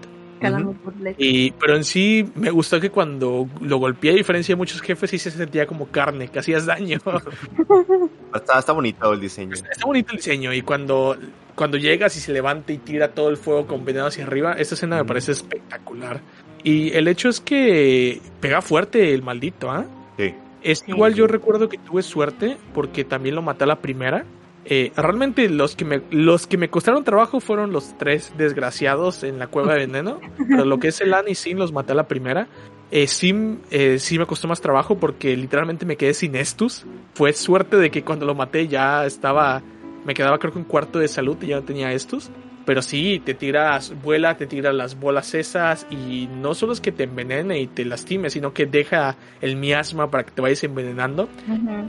Y, 1.17 1.51
pero 1.51 1.77
en 1.77 1.85
sí 1.85 2.29
me 2.35 2.51
gustó 2.51 2.79
que 2.79 2.89
cuando 2.89 3.47
lo 3.61 3.77
golpeé, 3.77 4.11
a 4.11 4.15
diferencia 4.15 4.53
de 4.53 4.57
muchos 4.57 4.81
jefes, 4.81 5.09
sí 5.09 5.17
se 5.17 5.31
sentía 5.31 5.65
como 5.65 5.87
carne, 5.87 6.27
que 6.27 6.39
hacías 6.39 6.65
daño. 6.65 6.99
está, 8.35 8.59
está 8.59 8.71
bonito 8.73 9.13
el 9.13 9.19
diseño. 9.19 9.53
Está, 9.53 9.85
bonito 9.85 10.11
el 10.11 10.17
diseño 10.17 10.53
y 10.53 10.61
cuando, 10.61 11.17
cuando 11.55 11.77
llegas 11.77 12.15
y 12.17 12.19
se 12.19 12.31
levanta 12.31 12.73
y 12.73 12.77
tira 12.77 13.09
todo 13.09 13.29
el 13.29 13.37
fuego 13.37 13.67
con 13.67 13.85
veneno 13.85 14.07
hacia 14.07 14.25
arriba, 14.25 14.53
esta 14.53 14.75
escena 14.75 14.97
me 14.97 15.05
parece 15.05 15.31
espectacular. 15.31 16.21
Y 16.63 16.91
el 16.93 17.07
hecho 17.07 17.29
es 17.29 17.41
que 17.41 18.21
pega 18.39 18.61
fuerte 18.61 19.13
el 19.13 19.21
maldito, 19.21 19.69
¿ah? 19.69 19.85
Sí. 20.17 20.33
Es 20.61 20.83
igual 20.87 21.13
yo 21.13 21.27
recuerdo 21.27 21.67
que 21.67 21.77
tuve 21.77 22.03
suerte 22.03 22.57
porque 22.73 23.03
también 23.03 23.35
lo 23.35 23.41
maté 23.41 23.65
a 23.65 23.67
la 23.67 23.81
primera 23.81 24.25
eh, 24.65 24.93
realmente 24.95 25.49
los 25.49 25.75
que 25.75 25.83
me 25.83 26.01
los 26.09 26.47
que 26.47 26.57
me 26.57 26.69
costaron 26.69 27.03
trabajo 27.03 27.41
fueron 27.41 27.73
los 27.73 27.97
tres 27.97 28.33
desgraciados 28.37 29.23
en 29.23 29.37
la 29.37 29.47
cueva 29.47 29.73
de 29.73 29.79
veneno 29.79 30.21
pero 30.47 30.63
lo 30.63 30.79
que 30.79 30.87
es 30.87 31.01
el 31.01 31.13
An 31.13 31.25
y 31.27 31.35
Sin 31.35 31.59
los 31.59 31.73
maté 31.73 31.91
a 31.91 31.95
la 31.95 32.07
primera 32.07 32.47
eh, 32.95 33.07
Sim 33.07 33.57
eh, 33.71 33.97
sí 33.97 34.19
me 34.19 34.27
costó 34.27 34.47
más 34.47 34.61
trabajo 34.61 34.99
porque 34.99 35.35
literalmente 35.35 35.83
me 35.83 35.97
quedé 35.97 36.13
sin 36.13 36.35
estus. 36.35 36.85
Fue 37.15 37.33
suerte 37.33 37.77
de 37.77 37.89
que 37.89 38.03
cuando 38.03 38.27
lo 38.27 38.35
maté 38.35 38.67
ya 38.67 39.05
estaba 39.07 39.63
me 40.05 40.13
quedaba 40.13 40.37
creo 40.37 40.53
que 40.53 40.59
un 40.59 40.65
cuarto 40.65 40.99
de 40.99 41.07
salud 41.07 41.35
y 41.41 41.47
ya 41.47 41.55
no 41.55 41.63
tenía 41.63 41.91
estus 41.91 42.29
pero 42.65 42.81
sí, 42.81 43.21
te 43.23 43.33
tiras, 43.33 43.93
vuela, 44.01 44.37
te 44.37 44.47
tira 44.47 44.71
las 44.71 44.99
bolas 44.99 45.33
esas 45.33 45.85
y 45.89 46.27
no 46.27 46.53
solo 46.55 46.73
es 46.73 46.81
que 46.81 46.91
te 46.91 47.03
envenene 47.03 47.59
y 47.59 47.67
te 47.67 47.85
lastime, 47.85 48.29
sino 48.29 48.53
que 48.53 48.65
deja 48.65 49.15
el 49.41 49.55
miasma 49.55 50.09
para 50.09 50.23
que 50.23 50.31
te 50.31 50.41
vayas 50.41 50.63
envenenando 50.63 51.27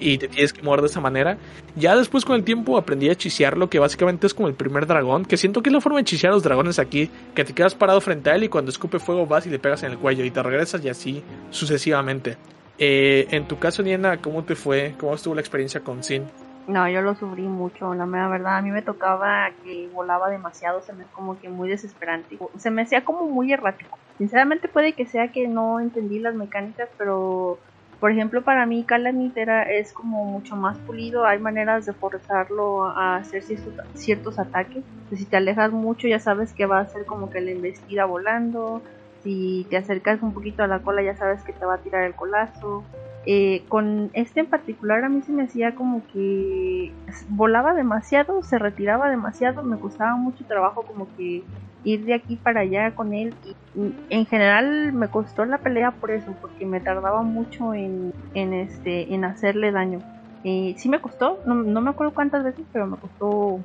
y 0.01 0.19
te 0.19 0.29
tienes 0.29 0.53
que 0.53 0.63
mover 0.63 0.81
de 0.81 0.87
esa 0.89 1.01
manera. 1.01 1.39
Ya 1.77 1.97
después 1.97 2.25
con 2.25 2.37
el 2.37 2.45
tiempo 2.45 2.77
aprendí 2.77 3.09
a 3.09 3.13
hechicearlo, 3.13 3.71
que 3.71 3.79
básicamente 3.79 4.27
es 4.27 4.35
como 4.35 4.49
el 4.49 4.55
primer 4.55 4.87
dragón, 4.87 5.25
que 5.25 5.37
siento 5.37 5.63
que 5.63 5.71
es 5.71 5.75
la 5.75 5.81
forma 5.81 5.99
de 5.99 6.03
hechicear 6.03 6.33
a 6.33 6.35
los 6.35 6.43
dragones 6.43 6.79
aquí, 6.79 7.11
que 7.35 7.45
te 7.45 7.53
quedas 7.53 7.75
parado 7.75 8.01
frente 8.01 8.31
a 8.31 8.35
él 8.35 8.45
y 8.45 8.49
cuando 8.49 8.71
escupe 8.71 8.99
fuego 8.99 9.27
vas 9.27 9.47
y 9.47 9.51
le 9.51 9.59
pegas 9.59 9.83
en 9.85 9.93
el 9.93 9.99
cuello 9.99 10.25
y 10.25 10.31
te 10.31 10.43
regresas 10.43 10.85
y 10.85 10.89
así 10.89 11.23
sucesivamente. 11.51 12.37
Eh, 12.79 13.29
en 13.31 13.47
tu 13.47 13.59
caso, 13.59 13.83
Diana, 13.83 14.21
¿cómo 14.21 14.43
te 14.45 14.57
fue? 14.57 14.95
¿Cómo 14.99 15.15
estuvo 15.15 15.35
la 15.35 15.41
experiencia 15.41 15.81
con 15.81 16.03
Sin? 16.03 16.25
No, 16.67 16.89
yo 16.89 17.03
lo 17.03 17.15
sufrí 17.15 17.47
mucho, 17.47 17.93
la 17.95 18.07
verdad. 18.07 18.57
A 18.57 18.63
mí 18.63 18.71
me 18.71 18.81
tocaba 18.83 19.51
que 19.63 19.89
volaba 19.93 20.31
demasiado, 20.31 20.81
se 20.81 20.95
me 20.95 21.05
como 21.11 21.39
que 21.39 21.49
muy 21.51 21.69
desesperante. 21.69 22.39
Se 22.57 22.71
me 22.71 22.83
hacía 22.83 23.05
como 23.05 23.29
muy 23.29 23.53
errático. 23.53 23.99
Sinceramente 24.17 24.69
puede 24.69 24.95
que 24.95 25.07
sea 25.07 25.31
que 25.31 25.47
no 25.49 25.79
entendí 25.81 26.21
las 26.21 26.35
mecánicas, 26.35 26.89
pero 26.97 27.61
por 28.01 28.13
ejemplo 28.13 28.45
para 28.45 28.67
mí 28.67 28.85
Calamit 28.87 29.37
es 29.37 29.93
como 29.93 30.25
mucho 30.25 30.57
más 30.57 30.79
pulido. 30.81 31.27
Hay 31.27 31.39
maneras 31.39 31.85
de 31.85 31.93
forzarlo 31.93 32.85
a 32.87 33.17
hacer 33.17 33.43
ciertos, 33.95 34.39
ataques. 34.39 34.85
si 35.13 35.29
te 35.29 35.37
alejas 35.37 35.71
mucho 35.73 36.09
ya 36.09 36.19
sabes 36.21 36.55
que 36.55 36.65
va 36.67 36.81
a 36.81 36.87
ser 36.89 37.05
como 37.05 37.29
que 37.29 37.41
la 37.43 37.51
embestida 37.51 38.07
volando. 38.07 38.83
Si 39.19 39.67
te 39.71 39.77
acercas 39.77 40.23
un 40.23 40.33
poquito 40.33 40.63
a 40.63 40.67
la 40.67 40.83
cola 40.83 41.03
ya 41.03 41.17
sabes 41.17 41.43
que 41.45 41.53
te 41.53 41.67
va 41.67 41.75
a 41.75 41.83
tirar 41.83 42.05
el 42.05 42.15
colazo. 42.15 42.85
Eh, 43.27 43.65
con 43.69 44.11
este 44.13 44.41
en 44.41 44.47
particular 44.47 45.03
a 45.03 45.09
mí 45.09 45.23
se 45.23 45.33
me 45.33 45.45
hacía 45.45 45.75
como 45.75 46.07
que 46.13 46.93
volaba 47.29 47.73
demasiado, 47.73 48.43
se 48.43 48.59
retiraba 48.59 49.09
demasiado, 49.09 49.63
me 49.63 49.79
costaba 49.79 50.17
mucho 50.17 50.45
trabajo 50.47 50.83
como 50.87 51.09
que 51.17 51.43
ir 51.85 52.05
de 52.05 52.15
aquí 52.15 52.37
para 52.37 52.61
allá 52.61 52.95
con 52.95 53.15
él 53.15 53.35
y 53.45 53.55
en 54.11 54.27
general 54.27 54.93
me 54.93 55.09
costó 55.09 55.45
la 55.45 55.59
pelea 55.59 55.93
por 55.93 56.11
eso, 56.11 56.37
porque 56.41 56.67
me 56.67 56.81
tardaba 56.81 57.23
mucho 57.23 57.73
en, 57.75 58.13
este 58.35 59.15
en 59.15 59.25
hacerle 59.25 59.73
daño. 59.73 60.01
Eh, 60.45 60.75
sí 60.77 60.89
me 60.89 61.01
costó, 61.01 61.39
no, 61.47 61.55
no, 61.55 61.81
me 61.81 61.91
acuerdo 61.91 62.13
cuántas 62.15 62.45
veces, 62.45 62.67
pero 62.73 62.87
me 62.87 62.99
costó 62.99 63.65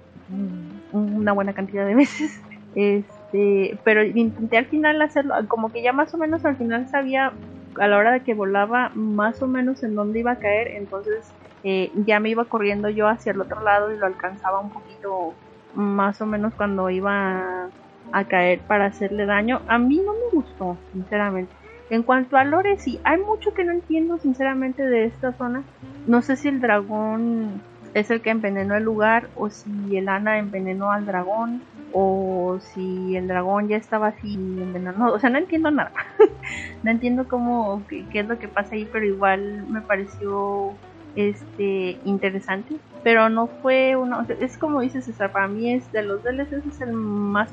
una 0.91 1.33
buena 1.33 1.53
cantidad 1.53 1.85
de 1.85 1.95
veces. 1.95 2.31
Este, 2.75 3.79
pero 3.83 4.03
intenté 4.03 4.57
al 4.57 4.67
final 4.67 5.01
hacerlo, 5.01 5.33
como 5.47 5.71
que 5.71 5.81
ya 5.81 5.91
más 5.91 6.13
o 6.13 6.17
menos 6.17 6.45
al 6.45 6.57
final 6.57 6.87
sabía 6.87 7.33
a 7.77 7.87
la 7.87 7.97
hora 7.97 8.11
de 8.11 8.21
que 8.21 8.33
volaba 8.33 8.91
más 8.95 9.41
o 9.41 9.47
menos 9.47 9.83
en 9.83 9.95
dónde 9.95 10.19
iba 10.19 10.31
a 10.31 10.39
caer, 10.39 10.69
entonces 10.69 11.31
eh, 11.63 11.91
ya 12.05 12.19
me 12.19 12.29
iba 12.29 12.45
corriendo 12.45 12.89
yo 12.89 13.07
hacia 13.07 13.31
el 13.31 13.41
otro 13.41 13.61
lado 13.61 13.93
y 13.93 13.97
lo 13.97 14.05
alcanzaba 14.05 14.59
un 14.59 14.71
poquito 14.71 15.33
más 15.75 16.21
o 16.21 16.25
menos 16.25 16.53
cuando 16.53 16.89
iba 16.89 17.69
a, 18.11 18.23
caer 18.25 18.59
para 18.61 18.85
hacerle 18.85 19.25
daño. 19.25 19.61
A 19.67 19.77
mí 19.77 20.01
no 20.03 20.13
me 20.13 20.29
gustó, 20.31 20.77
sinceramente. 20.93 21.51
En 21.89 22.03
cuanto 22.03 22.37
a 22.37 22.43
Lore, 22.43 22.77
sí, 22.77 22.99
hay 23.03 23.19
mucho 23.19 23.53
que 23.53 23.63
no 23.63 23.71
entiendo 23.71 24.17
sinceramente 24.19 24.83
de 24.83 25.05
esta 25.05 25.33
zona. 25.33 25.63
No 26.07 26.21
sé 26.21 26.35
si 26.35 26.47
el 26.47 26.61
dragón 26.61 27.61
es 27.93 28.11
el 28.11 28.21
que 28.21 28.29
envenenó 28.29 28.75
el 28.75 28.83
lugar 28.83 29.29
o 29.35 29.49
si 29.49 29.97
el 29.97 30.09
Ana 30.09 30.37
envenenó 30.37 30.91
al 30.91 31.05
dragón 31.05 31.61
o 31.91 32.59
si 32.61 33.15
el 33.15 33.27
dragón 33.27 33.67
ya 33.67 33.77
estaba 33.77 34.07
así 34.07 34.35
envenenado. 34.35 35.13
O 35.13 35.19
sea, 35.19 35.29
no 35.29 35.37
entiendo 35.37 35.71
nada. 35.71 35.91
no 36.83 36.91
entiendo 36.91 37.27
cómo, 37.27 37.83
qué, 37.87 38.05
es 38.13 38.27
lo 38.27 38.37
que 38.37 38.47
pasa 38.47 38.75
ahí, 38.75 38.87
pero 38.91 39.05
igual 39.05 39.65
me 39.69 39.81
pareció 39.81 40.73
este 41.15 41.97
interesante. 42.05 42.75
Pero 43.03 43.29
no 43.29 43.47
fue 43.47 43.95
uno, 43.95 44.25
es 44.39 44.57
como 44.57 44.81
dices 44.81 45.05
César, 45.05 45.31
para 45.31 45.47
mí 45.47 45.73
es 45.73 45.91
de 45.91 46.03
los 46.03 46.21
DLCs 46.23 46.65
es 46.65 46.81
el 46.81 46.91
más 46.91 47.49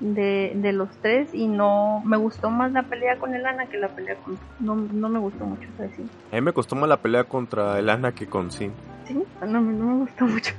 de, 0.00 0.52
de 0.56 0.72
los 0.72 0.88
tres 1.00 1.32
y 1.32 1.46
no 1.46 2.02
me 2.04 2.16
gustó 2.16 2.50
más 2.50 2.72
la 2.72 2.82
pelea 2.82 3.16
con 3.16 3.34
el 3.34 3.46
Ana 3.46 3.66
que 3.66 3.78
la 3.78 3.88
pelea 3.88 4.16
con 4.16 4.38
no, 4.58 4.74
no 4.74 5.08
me 5.08 5.20
gustó 5.20 5.44
mucho 5.44 5.68
decir. 5.78 6.06
A 6.32 6.34
mí 6.34 6.40
me 6.40 6.52
costó 6.52 6.74
más 6.74 6.88
la 6.88 6.96
pelea 6.96 7.24
contra 7.24 7.78
el 7.78 8.14
que 8.14 8.26
con 8.26 8.50
Sin. 8.50 8.72
Sí, 9.12 9.18
no, 9.40 9.60
no 9.60 9.60
me 9.60 9.96
gustó 10.00 10.24
mucho. 10.26 10.52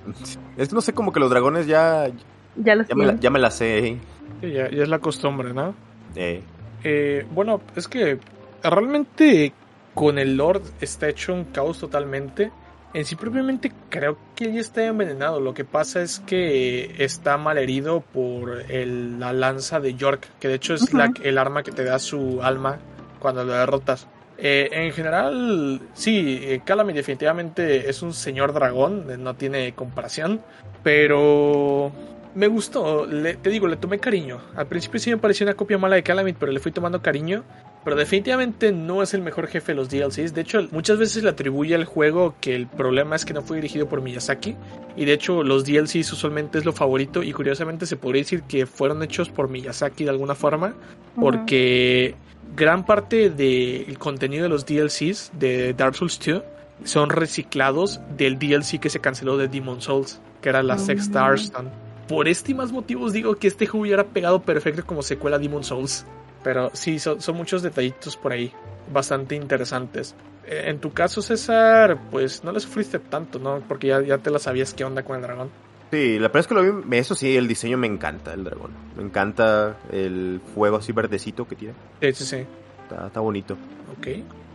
Es 0.57 0.73
no 0.73 0.81
sé 0.81 0.93
como 0.93 1.11
que 1.13 1.19
los 1.19 1.29
dragones 1.29 1.67
ya 1.67 2.09
Ya 2.55 2.75
los 2.75 2.87
Ya 2.87 2.95
me 2.95 3.05
la, 3.05 3.15
ya 3.19 3.29
me 3.29 3.39
la 3.39 3.51
sé, 3.51 3.77
eh. 3.79 3.97
Sí, 4.41 4.51
ya, 4.51 4.69
ya 4.69 4.83
es 4.83 4.89
la 4.89 4.99
costumbre, 4.99 5.53
¿no? 5.53 5.73
Eh, 6.15 6.43
Eh, 6.83 7.25
bueno, 7.31 7.61
es 7.75 7.87
que 7.87 8.19
realmente 8.63 9.53
con 9.93 10.17
el 10.17 10.35
Lord 10.37 10.63
está 10.81 11.07
hecho 11.09 11.33
un 11.33 11.45
caos 11.45 11.79
totalmente. 11.79 12.51
En 12.93 13.05
sí 13.05 13.15
propiamente 13.15 13.71
creo 13.89 14.17
que 14.35 14.51
ya 14.51 14.59
está 14.59 14.83
envenenado. 14.85 15.39
Lo 15.39 15.53
que 15.53 15.63
pasa 15.63 16.01
es 16.01 16.19
que 16.19 16.95
está 17.03 17.37
mal 17.37 17.57
herido 17.57 18.01
por 18.01 18.69
el- 18.69 19.19
la 19.19 19.31
lanza 19.31 19.79
de 19.79 19.93
York, 19.95 20.27
que 20.39 20.47
de 20.49 20.55
hecho 20.55 20.73
es 20.73 20.91
la- 20.93 21.05
el 21.23 21.37
arma 21.37 21.63
que 21.63 21.71
te 21.71 21.83
da 21.85 21.99
su 21.99 22.41
alma 22.43 22.79
cuando 23.19 23.43
lo 23.45 23.53
derrotas. 23.53 24.07
Eh, 24.43 24.69
en 24.71 24.91
general, 24.91 25.79
sí, 25.93 26.39
eh, 26.41 26.61
Calamity 26.65 26.97
definitivamente 26.97 27.89
es 27.89 28.01
un 28.01 28.11
señor 28.11 28.53
dragón, 28.53 29.05
eh, 29.11 29.17
no 29.17 29.35
tiene 29.35 29.73
comparación, 29.73 30.41
pero 30.81 31.91
me 32.33 32.47
gustó, 32.47 33.05
le- 33.05 33.35
te 33.35 33.51
digo, 33.51 33.67
le 33.67 33.75
tomé 33.77 33.99
cariño. 33.99 34.39
Al 34.55 34.65
principio 34.65 34.99
sí 34.99 35.11
me 35.11 35.17
pareció 35.17 35.45
una 35.45 35.53
copia 35.53 35.77
mala 35.77 35.95
de 35.95 36.03
Calamity, 36.03 36.37
pero 36.39 36.51
le 36.51 36.59
fui 36.59 36.71
tomando 36.71 37.01
cariño. 37.01 37.43
Pero 37.83 37.95
definitivamente 37.95 38.71
no 38.71 39.01
es 39.01 39.15
el 39.15 39.21
mejor 39.23 39.47
jefe 39.47 39.71
de 39.71 39.75
los 39.75 39.89
DLCs. 39.89 40.35
De 40.35 40.41
hecho, 40.41 40.67
muchas 40.71 40.99
veces 40.99 41.23
le 41.23 41.29
atribuye 41.31 41.73
al 41.73 41.85
juego 41.85 42.35
que 42.39 42.55
el 42.55 42.67
problema 42.67 43.15
es 43.15 43.25
que 43.25 43.33
no 43.33 43.41
fue 43.41 43.57
dirigido 43.57 43.89
por 43.89 44.01
Miyazaki. 44.01 44.55
Y 44.95 45.05
de 45.05 45.13
hecho, 45.13 45.41
los 45.41 45.65
DLCs 45.65 46.13
usualmente 46.13 46.59
es 46.59 46.65
lo 46.65 46.73
favorito. 46.73 47.23
Y 47.23 47.33
curiosamente 47.33 47.87
se 47.87 47.95
podría 47.97 48.21
decir 48.21 48.43
que 48.43 48.67
fueron 48.67 49.01
hechos 49.01 49.29
por 49.29 49.49
Miyazaki 49.49 50.03
de 50.03 50.11
alguna 50.11 50.35
forma. 50.35 50.75
Porque 51.19 52.13
gran 52.55 52.85
parte 52.85 53.29
del 53.29 53.97
contenido 53.97 54.43
de 54.43 54.49
los 54.49 54.65
DLCs 54.65 55.31
de 55.33 55.73
Dark 55.73 55.95
Souls 55.95 56.19
2 56.19 56.43
son 56.83 57.09
reciclados 57.09 57.99
del 58.17 58.39
DLC 58.39 58.79
que 58.79 58.89
se 58.89 58.99
canceló 58.99 59.37
de 59.37 59.47
Demon 59.47 59.81
Souls, 59.81 60.19
que 60.41 60.49
era 60.49 60.63
la 60.63 60.77
Sexta 60.77 61.21
Mm. 61.21 61.25
Hearthstone. 61.27 61.69
Por 62.07 62.27
este 62.27 62.51
y 62.51 62.55
más 62.55 62.71
motivos 62.71 63.13
digo 63.13 63.35
que 63.35 63.47
este 63.47 63.67
juego 63.67 63.83
hubiera 63.83 64.03
pegado 64.05 64.41
perfecto 64.41 64.85
como 64.85 65.01
secuela 65.03 65.37
a 65.37 65.39
Demon 65.39 65.63
Souls. 65.63 66.05
Pero 66.43 66.71
sí, 66.73 66.97
son, 66.97 67.21
son 67.21 67.37
muchos 67.37 67.61
detallitos 67.61 68.17
por 68.17 68.31
ahí, 68.31 68.51
bastante 68.91 69.35
interesantes. 69.35 70.15
Eh, 70.47 70.63
En 70.65 70.79
tu 70.79 70.91
caso, 70.91 71.21
César, 71.21 71.99
pues 72.09 72.43
no 72.43 72.51
le 72.51 72.59
sufriste 72.59 72.97
tanto, 72.97 73.37
¿no? 73.37 73.61
Porque 73.67 73.87
ya, 73.87 74.01
ya 74.01 74.17
te 74.17 74.31
la 74.31 74.39
sabías 74.39 74.73
qué 74.73 74.83
onda 74.83 75.03
con 75.03 75.17
el 75.17 75.21
dragón. 75.21 75.51
Sí, 75.91 76.17
la 76.19 76.29
verdad 76.29 76.39
es 76.39 76.47
que 76.47 76.53
lo 76.53 76.81
vi, 76.81 76.97
eso 76.97 77.15
sí, 77.15 77.35
el 77.35 77.47
diseño 77.47 77.77
me 77.77 77.87
encanta, 77.87 78.33
el 78.33 78.45
dragón. 78.45 78.71
Me 78.95 79.03
encanta 79.03 79.77
el 79.91 80.39
fuego 80.55 80.77
así 80.77 80.93
verdecito 80.93 81.45
que 81.45 81.55
tiene. 81.55 81.73
Sí, 81.99 82.13
sí, 82.13 82.25
sí. 82.25 82.45
Está, 82.83 83.07
está 83.07 83.19
bonito. 83.19 83.57
Ok. 83.97 84.07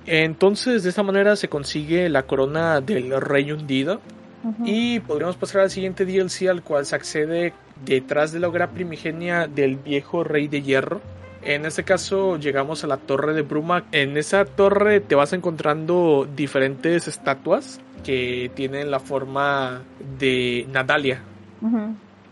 Entonces, 0.07 0.83
de 0.83 0.89
esta 0.89 1.03
manera 1.03 1.37
se 1.37 1.49
consigue 1.49 2.09
la 2.09 2.23
corona 2.23 2.81
del 2.81 3.21
rey 3.21 3.53
hundido. 3.53 4.01
Y 4.65 5.01
podríamos 5.01 5.37
pasar 5.37 5.63
al 5.63 5.71
siguiente 5.71 6.07
DLC 6.07 6.49
al 6.49 6.63
cual 6.63 6.87
se 6.87 6.95
accede 6.95 7.53
detrás 7.85 8.31
de 8.31 8.39
la 8.39 8.47
hoguera 8.47 8.71
primigenia 8.71 9.49
del 9.49 9.75
viejo 9.75 10.23
rey 10.23 10.47
de 10.47 10.63
hierro. 10.63 11.01
En 11.47 11.65
este 11.65 11.85
caso 11.85 12.39
llegamos 12.39 12.83
a 12.83 12.89
la 12.89 12.97
torre 12.97 13.33
de 13.33 13.43
Bruma. 13.43 13.85
En 13.93 14.17
esa 14.17 14.45
torre 14.45 14.99
te 14.99 15.15
vas 15.15 15.33
encontrando 15.33 16.29
diferentes 16.35 17.07
estatuas 17.07 17.81
que 18.03 18.51
tienen 18.57 18.91
la 18.91 18.99
forma 18.99 19.85
de 20.19 20.67
Nadalia, 20.73 21.23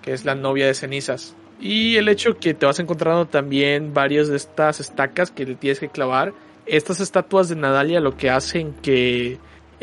que 0.03 0.13
es 0.13 0.25
la 0.25 0.35
novia 0.35 0.67
de 0.67 0.75
cenizas. 0.75 1.37
Y 1.61 1.95
el 1.95 2.09
hecho 2.09 2.41
que 2.41 2.55
te 2.55 2.67
vas 2.67 2.81
encontrando 2.81 3.27
también 3.27 3.95
varias 3.95 4.27
de 4.27 4.37
estas 4.37 4.81
estacas 4.81 5.31
que 5.31 5.47
le 5.47 5.55
tienes 5.55 5.79
que 5.79 5.89
clavar. 5.89 6.33
Estas 6.67 6.99
estatuas 6.99 7.49
de 7.49 7.55
Nadalia 7.55 8.01
lo 8.01 8.17
que 8.17 8.31
hacen 8.31 8.73
que 8.83 9.39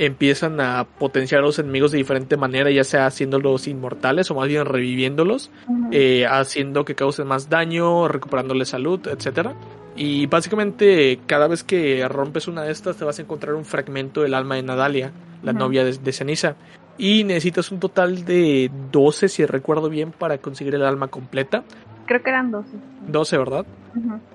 empiezan 0.06 0.60
a 0.60 0.84
potenciar 0.84 1.42
a 1.42 1.46
los 1.46 1.60
enemigos 1.60 1.92
de 1.92 2.00
diferente 2.00 2.36
manera, 2.36 2.72
ya 2.72 2.84
sea 2.84 3.06
haciéndolos 3.06 3.68
inmortales 3.68 4.32
o 4.32 4.36
más 4.36 4.48
bien 4.48 4.66
reviviéndolos, 4.66 5.52
eh, 5.92 6.26
haciendo 6.26 6.86
que 6.86 6.96
causen 6.96 7.28
más 7.28 7.50
daño, 7.50 8.08
recuperándole 8.08 8.66
salud, 8.66 9.00
etcétera. 9.08 9.54
Y 9.96 10.26
básicamente 10.26 11.20
cada 11.28 11.48
vez 11.48 11.64
que 11.64 12.08
rompes 12.08 12.48
una 12.48 12.64
de 12.64 12.72
estas 12.72 12.98
te 12.98 13.06
vas 13.06 13.20
a 13.20 13.22
encontrar 13.22 13.54
un 13.54 13.64
fragmento 13.64 14.24
del 14.24 14.34
alma 14.34 14.56
de 14.56 14.64
Nadalia, 14.64 15.12
la 15.44 15.54
novia 15.54 15.84
de, 15.84 15.96
de 15.96 16.12
ceniza. 16.12 16.56
Y 16.98 17.24
necesitas 17.24 17.72
un 17.72 17.80
total 17.80 18.26
de 18.26 18.72
12, 18.92 19.30
si 19.30 19.46
recuerdo 19.46 19.88
bien, 19.88 20.12
para 20.12 20.40
conseguir 20.40 20.74
el 20.74 20.84
alma 20.84 21.10
completa. 21.10 21.64
Creo 22.08 22.24
que 22.24 22.30
eran 22.32 22.50
12. 22.50 22.70
12, 23.08 23.38
¿verdad? 23.38 23.66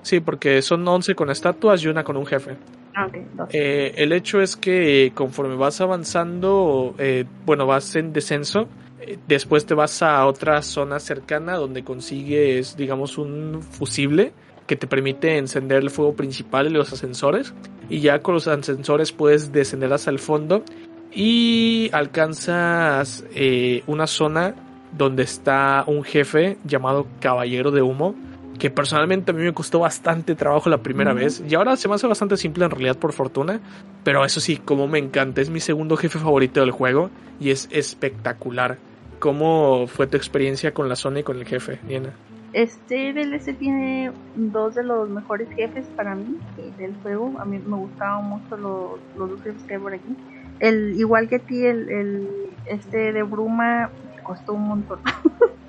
Sí, 0.01 0.21
porque 0.21 0.61
son 0.61 0.87
11 0.87 1.13
con 1.13 1.29
estatuas 1.29 1.83
y 1.83 1.87
una 1.89 2.05
con 2.05 2.15
un 2.15 2.25
jefe. 2.25 2.55
Ah, 2.97 3.05
ok, 3.05 3.15
12. 3.35 3.57
Eh, 3.57 3.93
el 3.97 4.11
hecho 4.11 4.41
es 4.41 4.55
que 4.55 5.11
conforme 5.13 5.55
vas 5.55 5.79
avanzando, 5.81 6.95
eh, 6.97 7.25
bueno, 7.45 7.67
vas 7.67 7.95
en 7.95 8.11
descenso, 8.11 8.67
eh, 8.99 9.19
después 9.27 9.67
te 9.67 9.75
vas 9.75 10.01
a 10.01 10.25
otra 10.25 10.63
zona 10.63 10.99
cercana 10.99 11.57
donde 11.57 11.83
consigues, 11.83 12.75
digamos, 12.75 13.19
un 13.19 13.61
fusible 13.61 14.33
que 14.65 14.75
te 14.75 14.87
permite 14.87 15.37
encender 15.37 15.83
el 15.83 15.91
fuego 15.91 16.15
principal 16.15 16.65
y 16.65 16.71
los 16.71 16.91
ascensores. 16.91 17.53
Y 17.87 17.99
ya 17.99 18.19
con 18.19 18.33
los 18.33 18.47
ascensores 18.47 19.11
puedes 19.11 19.51
descender 19.51 19.93
hasta 19.93 20.09
el 20.09 20.17
fondo 20.17 20.63
y 21.11 21.89
alcanzas 21.93 23.23
eh, 23.35 23.83
una 23.85 24.07
zona 24.07 24.55
donde 24.97 25.23
está 25.23 25.83
un 25.85 26.03
jefe 26.03 26.57
llamado 26.65 27.05
Caballero 27.19 27.69
de 27.69 27.83
Humo 27.83 28.15
que 28.59 28.69
personalmente 28.69 29.31
a 29.31 29.33
mí 29.33 29.43
me 29.43 29.53
costó 29.53 29.79
bastante 29.79 30.35
trabajo 30.35 30.69
la 30.69 30.79
primera 30.79 31.11
Ujú. 31.11 31.19
vez 31.19 31.43
y 31.47 31.55
ahora 31.55 31.75
se 31.75 31.87
me 31.87 31.95
hace 31.95 32.07
bastante 32.07 32.37
simple 32.37 32.65
en 32.65 32.71
realidad 32.71 32.97
por 32.97 33.13
fortuna, 33.13 33.59
pero 34.03 34.25
eso 34.25 34.39
sí, 34.39 34.57
como 34.57 34.87
me 34.87 34.99
encanta, 34.99 35.41
es 35.41 35.49
mi 35.49 35.59
segundo 35.59 35.97
jefe 35.97 36.19
favorito 36.19 36.59
del 36.61 36.71
juego 36.71 37.09
y 37.39 37.51
es 37.51 37.67
espectacular. 37.71 38.77
¿Cómo 39.19 39.87
fue 39.87 40.07
tu 40.07 40.15
experiencia 40.15 40.73
con 40.73 40.89
la 40.89 40.95
zona 40.95 41.19
y 41.19 41.23
con 41.23 41.37
el 41.37 41.45
jefe, 41.45 41.79
Diana? 41.87 42.13
Este 42.53 43.13
DLC 43.13 43.57
tiene 43.57 44.11
dos 44.35 44.75
de 44.75 44.83
los 44.83 45.09
mejores 45.09 45.49
jefes 45.55 45.85
para 45.95 46.15
mí 46.15 46.37
eh, 46.57 46.71
del 46.77 46.95
juego. 47.01 47.39
A 47.39 47.45
mí 47.45 47.57
me 47.59 47.77
gustaban 47.77 48.25
mucho 48.25 48.57
los, 48.57 48.99
los 49.15 49.29
dos 49.31 49.41
jefes 49.41 49.63
que 49.63 49.75
hay 49.75 49.79
por 49.79 49.93
aquí. 49.93 50.15
El, 50.59 50.93
igual 50.97 51.27
que 51.27 51.37
a 51.37 51.39
ti, 51.39 51.65
el, 51.65 51.89
el 51.89 52.27
este 52.65 53.11
de 53.11 53.23
Bruma 53.23 53.91
costó 54.23 54.53
un 54.53 54.67
montón. 54.67 54.99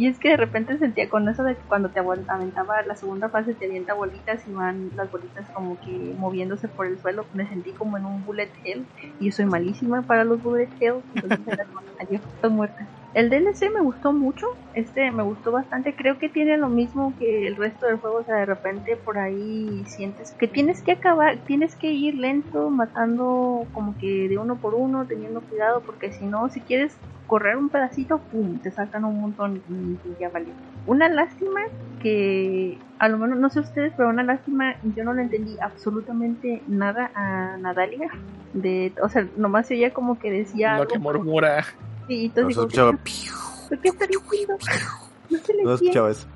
y 0.00 0.06
es 0.06 0.18
que 0.18 0.30
de 0.30 0.38
repente 0.38 0.78
sentía 0.78 1.10
con 1.10 1.28
eso 1.28 1.44
de 1.44 1.56
que 1.56 1.60
cuando 1.68 1.90
te 1.90 2.00
aventaba 2.00 2.80
la 2.86 2.96
segunda 2.96 3.28
fase 3.28 3.52
te 3.52 3.66
avienta 3.66 3.92
bolitas 3.92 4.48
y 4.48 4.50
van 4.50 4.88
las 4.96 5.12
bolitas 5.12 5.46
como 5.54 5.78
que 5.78 6.14
moviéndose 6.16 6.68
por 6.68 6.86
el 6.86 6.98
suelo. 6.98 7.26
Me 7.34 7.46
sentí 7.46 7.74
como 7.74 7.98
en 7.98 8.06
un 8.06 8.24
bullet 8.24 8.50
hell 8.64 8.86
y 9.18 9.26
yo 9.26 9.32
soy 9.32 9.44
malísima 9.44 10.00
para 10.06 10.24
los 10.24 10.42
bullet 10.42 10.70
hell. 10.80 11.02
Entonces 11.14 11.40
estoy 11.98 12.50
muerta. 12.50 12.88
El 13.12 13.28
DLC 13.28 13.70
me 13.74 13.82
gustó 13.82 14.14
mucho, 14.14 14.46
este 14.72 15.10
me 15.10 15.22
gustó 15.22 15.52
bastante, 15.52 15.94
creo 15.94 16.18
que 16.18 16.30
tiene 16.30 16.56
lo 16.56 16.70
mismo 16.70 17.12
que 17.18 17.46
el 17.46 17.56
resto 17.56 17.84
del 17.84 17.98
juego, 17.98 18.20
o 18.20 18.24
sea, 18.24 18.36
de 18.36 18.46
repente 18.46 18.96
por 18.96 19.18
ahí 19.18 19.84
sientes 19.84 20.32
que 20.38 20.48
tienes 20.48 20.80
que 20.82 20.92
acabar, 20.92 21.44
tienes 21.44 21.76
que 21.76 21.92
ir 21.92 22.14
lento, 22.14 22.70
matando 22.70 23.66
como 23.74 23.98
que 23.98 24.28
de 24.30 24.38
uno 24.38 24.56
por 24.60 24.74
uno, 24.74 25.06
teniendo 25.06 25.42
cuidado, 25.42 25.82
porque 25.84 26.10
si 26.12 26.24
no, 26.24 26.48
si 26.48 26.60
quieres 26.62 26.96
correr 27.30 27.56
un 27.56 27.68
pedacito, 27.68 28.18
pum, 28.18 28.58
te 28.58 28.72
sacan 28.72 29.04
un 29.04 29.20
montón 29.20 29.62
y, 29.70 29.72
y 30.08 30.16
ya 30.18 30.30
valió. 30.30 30.52
Una 30.88 31.08
lástima 31.08 31.60
que, 32.02 32.76
a 32.98 33.08
lo 33.08 33.18
menos, 33.18 33.38
no 33.38 33.48
sé 33.50 33.60
ustedes, 33.60 33.92
pero 33.96 34.08
una 34.08 34.24
lástima, 34.24 34.74
yo 34.96 35.04
no 35.04 35.14
le 35.14 35.22
entendí 35.22 35.56
absolutamente 35.60 36.60
nada 36.66 37.12
a 37.14 37.56
Nadalia, 37.58 38.10
de, 38.52 38.92
o 39.00 39.08
sea, 39.08 39.28
nomás 39.36 39.68
se 39.68 39.74
oía 39.74 39.94
como 39.94 40.18
que 40.18 40.32
decía 40.32 40.74
Lo 40.74 40.82
algo, 40.82 40.92
que 40.92 40.98
murmura. 40.98 41.64
y 42.08 42.16
No 42.16 42.24
entonces 42.24 42.34
se 42.34 42.48
digo, 42.48 42.62
escuchaba, 42.62 42.98
¿Pero 43.68 43.80
qué 43.80 43.88
está 43.90 44.06
diciendo? 44.08 44.56
No 45.30 45.38
se 45.38 45.54
le 45.54 45.62
no 45.62 45.74
escuchaba 45.74 46.10
eso. 46.10 46.26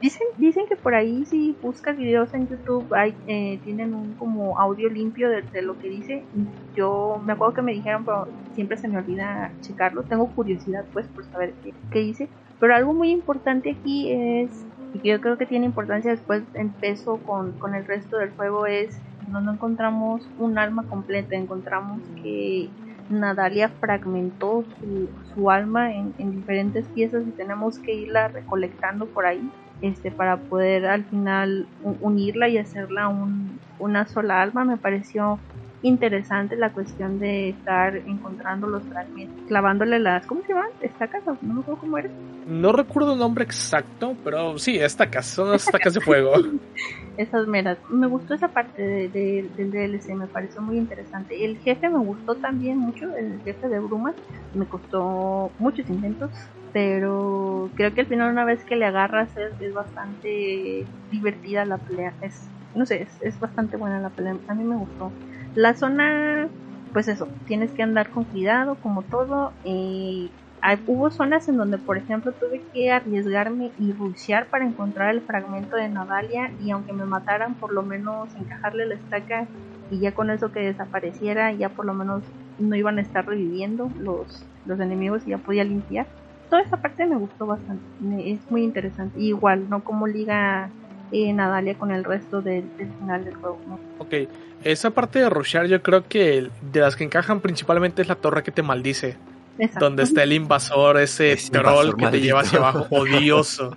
Dicen, 0.00 0.26
dicen 0.38 0.66
que 0.66 0.76
por 0.76 0.94
ahí 0.94 1.26
si 1.26 1.54
buscas 1.60 1.94
videos 1.94 2.32
en 2.32 2.48
YouTube 2.48 2.94
hay, 2.94 3.14
eh, 3.26 3.60
tienen 3.64 3.92
un 3.92 4.14
como 4.14 4.58
audio 4.58 4.88
limpio 4.88 5.28
de, 5.28 5.60
lo 5.60 5.78
que 5.78 5.90
dice. 5.90 6.24
Yo 6.74 7.20
me 7.22 7.34
acuerdo 7.34 7.52
que 7.52 7.62
me 7.62 7.72
dijeron, 7.72 8.06
pero 8.06 8.26
siempre 8.54 8.78
se 8.78 8.88
me 8.88 8.96
olvida 8.96 9.52
checarlo. 9.60 10.02
Tengo 10.04 10.28
curiosidad 10.28 10.86
pues 10.94 11.06
por 11.08 11.24
saber 11.26 11.52
qué, 11.62 11.74
qué 11.90 11.98
dice. 11.98 12.28
Pero 12.58 12.74
algo 12.74 12.94
muy 12.94 13.10
importante 13.10 13.72
aquí 13.72 14.10
es, 14.10 14.50
y 14.94 15.00
que 15.00 15.08
yo 15.10 15.20
creo 15.20 15.36
que 15.36 15.44
tiene 15.44 15.66
importancia 15.66 16.10
después 16.10 16.44
en 16.54 16.70
peso 16.70 17.18
con, 17.18 17.52
con 17.52 17.74
el 17.74 17.84
resto 17.84 18.16
del 18.16 18.30
juego 18.30 18.64
es, 18.64 18.98
no, 19.28 19.42
no 19.42 19.52
encontramos 19.52 20.26
un 20.38 20.56
alma 20.56 20.84
completa, 20.84 21.36
encontramos 21.36 22.00
que 22.22 22.70
Nadalia 23.10 23.68
fragmentó 23.68 24.64
su, 24.80 25.08
su 25.34 25.50
alma 25.50 25.92
en, 25.94 26.14
en 26.16 26.36
diferentes 26.36 26.86
piezas 26.88 27.26
y 27.26 27.32
tenemos 27.32 27.78
que 27.78 27.92
irla 27.92 28.28
recolectando 28.28 29.04
por 29.04 29.26
ahí 29.26 29.50
este 29.80 30.12
para 30.12 30.44
poder 30.44 30.86
al 30.86 31.06
final 31.06 31.70
unirla 31.78 32.48
y 32.48 32.58
hacerla 32.58 33.08
un, 33.08 33.60
una 33.78 34.06
sola 34.06 34.42
alma 34.42 34.64
me 34.64 34.78
pareció 34.78 35.44
interesante 35.82 36.56
la 36.56 36.70
cuestión 36.70 37.18
de 37.18 37.50
estar 37.50 37.96
encontrando 37.96 38.66
los 38.66 38.82
fragmentos, 38.84 39.36
clavándole 39.48 39.98
las, 39.98 40.26
¿cómo 40.26 40.42
se 40.42 40.48
llaman? 40.52 40.70
¿Estacas? 40.80 41.22
No 41.40 41.54
me 41.54 41.60
acuerdo 41.60 41.80
cómo 41.80 41.98
era. 41.98 42.10
No 42.46 42.72
recuerdo 42.72 43.14
el 43.14 43.18
nombre 43.18 43.44
exacto, 43.44 44.16
pero 44.24 44.58
sí, 44.58 44.78
estacas, 44.78 45.26
son 45.26 45.54
estacas 45.54 45.94
de 45.94 46.00
fuego. 46.00 46.32
Esas 47.16 47.46
meras. 47.46 47.78
Me 47.90 48.06
gustó 48.06 48.34
esa 48.34 48.48
parte 48.48 48.80
de, 48.80 49.08
de, 49.08 49.48
del 49.56 49.70
DLC, 49.70 50.14
me 50.14 50.26
pareció 50.26 50.62
muy 50.62 50.78
interesante. 50.78 51.44
El 51.44 51.58
jefe 51.58 51.88
me 51.88 51.98
gustó 51.98 52.34
también 52.36 52.78
mucho, 52.78 53.14
el 53.14 53.40
jefe 53.44 53.68
de 53.68 53.78
Brumas, 53.78 54.14
me 54.54 54.64
costó 54.64 55.50
muchos 55.58 55.88
intentos, 55.90 56.30
pero 56.72 57.68
creo 57.74 57.92
que 57.94 58.02
al 58.02 58.06
final 58.06 58.32
una 58.32 58.44
vez 58.44 58.64
que 58.64 58.76
le 58.76 58.86
agarras 58.86 59.28
es, 59.36 59.52
es 59.60 59.74
bastante 59.74 60.86
divertida 61.10 61.64
la 61.64 61.78
pelea. 61.78 62.14
Es, 62.22 62.48
no 62.74 62.86
sé, 62.86 63.02
es, 63.02 63.10
es 63.20 63.38
bastante 63.38 63.76
buena 63.76 64.00
la 64.00 64.10
pelea. 64.10 64.36
A 64.48 64.54
mí 64.54 64.64
me 64.64 64.76
gustó. 64.76 65.12
La 65.54 65.74
zona, 65.74 66.48
pues 66.92 67.08
eso, 67.08 67.28
tienes 67.46 67.72
que 67.72 67.82
andar 67.82 68.10
con 68.10 68.24
cuidado, 68.24 68.76
como 68.80 69.02
todo. 69.04 69.52
Hay, 70.62 70.82
hubo 70.86 71.10
zonas 71.10 71.48
en 71.48 71.56
donde, 71.56 71.78
por 71.78 71.96
ejemplo, 71.98 72.32
tuve 72.34 72.62
que 72.72 72.90
arriesgarme 72.92 73.72
y 73.78 73.92
rushear 73.92 74.48
para 74.50 74.66
encontrar 74.66 75.14
el 75.14 75.22
fragmento 75.22 75.76
de 75.76 75.88
Nadalia. 75.88 76.52
Y 76.60 76.70
aunque 76.70 76.92
me 76.92 77.04
mataran, 77.06 77.54
por 77.58 77.72
lo 77.72 77.82
menos 77.82 78.34
encajarle 78.36 78.86
la 78.86 78.94
estaca 78.94 79.48
y 79.90 80.00
ya 80.00 80.12
con 80.12 80.30
eso 80.30 80.52
que 80.52 80.60
desapareciera, 80.60 81.52
ya 81.52 81.70
por 81.70 81.86
lo 81.86 81.94
menos 81.94 82.22
no 82.58 82.76
iban 82.76 82.98
a 82.98 83.02
estar 83.02 83.26
reviviendo 83.26 83.90
los, 83.96 84.44
los 84.64 84.78
enemigos 84.80 85.26
y 85.26 85.30
ya 85.30 85.38
podía 85.38 85.64
limpiar. 85.64 86.06
Toda 86.48 86.62
esa 86.62 86.76
parte 86.76 87.06
me 87.06 87.16
gustó 87.16 87.46
bastante, 87.46 87.84
me, 87.98 88.32
es 88.32 88.50
muy 88.50 88.62
interesante. 88.64 89.18
Igual, 89.20 89.68
no 89.68 89.82
como 89.82 90.06
liga 90.06 90.70
eh, 91.12 91.32
Nadalia 91.32 91.74
con 91.76 91.90
el 91.90 92.04
resto 92.04 92.40
del, 92.42 92.64
del 92.76 92.88
final 92.98 93.24
del 93.24 93.34
juego. 93.34 93.58
¿no? 93.66 93.80
Ok, 93.98 94.14
esa 94.64 94.90
parte 94.90 95.18
de 95.20 95.30
rushear 95.30 95.66
yo 95.66 95.82
creo 95.82 96.06
que 96.08 96.48
de 96.60 96.80
las 96.80 96.96
que 96.96 97.04
encajan 97.04 97.40
principalmente 97.40 98.02
es 98.02 98.08
la 98.08 98.14
torre 98.16 98.42
que 98.42 98.50
te 98.50 98.62
maldice. 98.62 99.16
Exacto. 99.58 99.84
Donde 99.86 100.02
está 100.04 100.22
el 100.22 100.32
invasor, 100.32 100.98
ese 100.98 101.32
Ese 101.32 101.50
troll 101.50 101.64
invasor 101.66 101.90
que 101.90 101.96
te 101.96 102.02
maldito. 102.04 102.24
lleva 102.24 102.40
hacia 102.40 102.58
abajo, 102.58 102.86
odioso. 102.90 103.76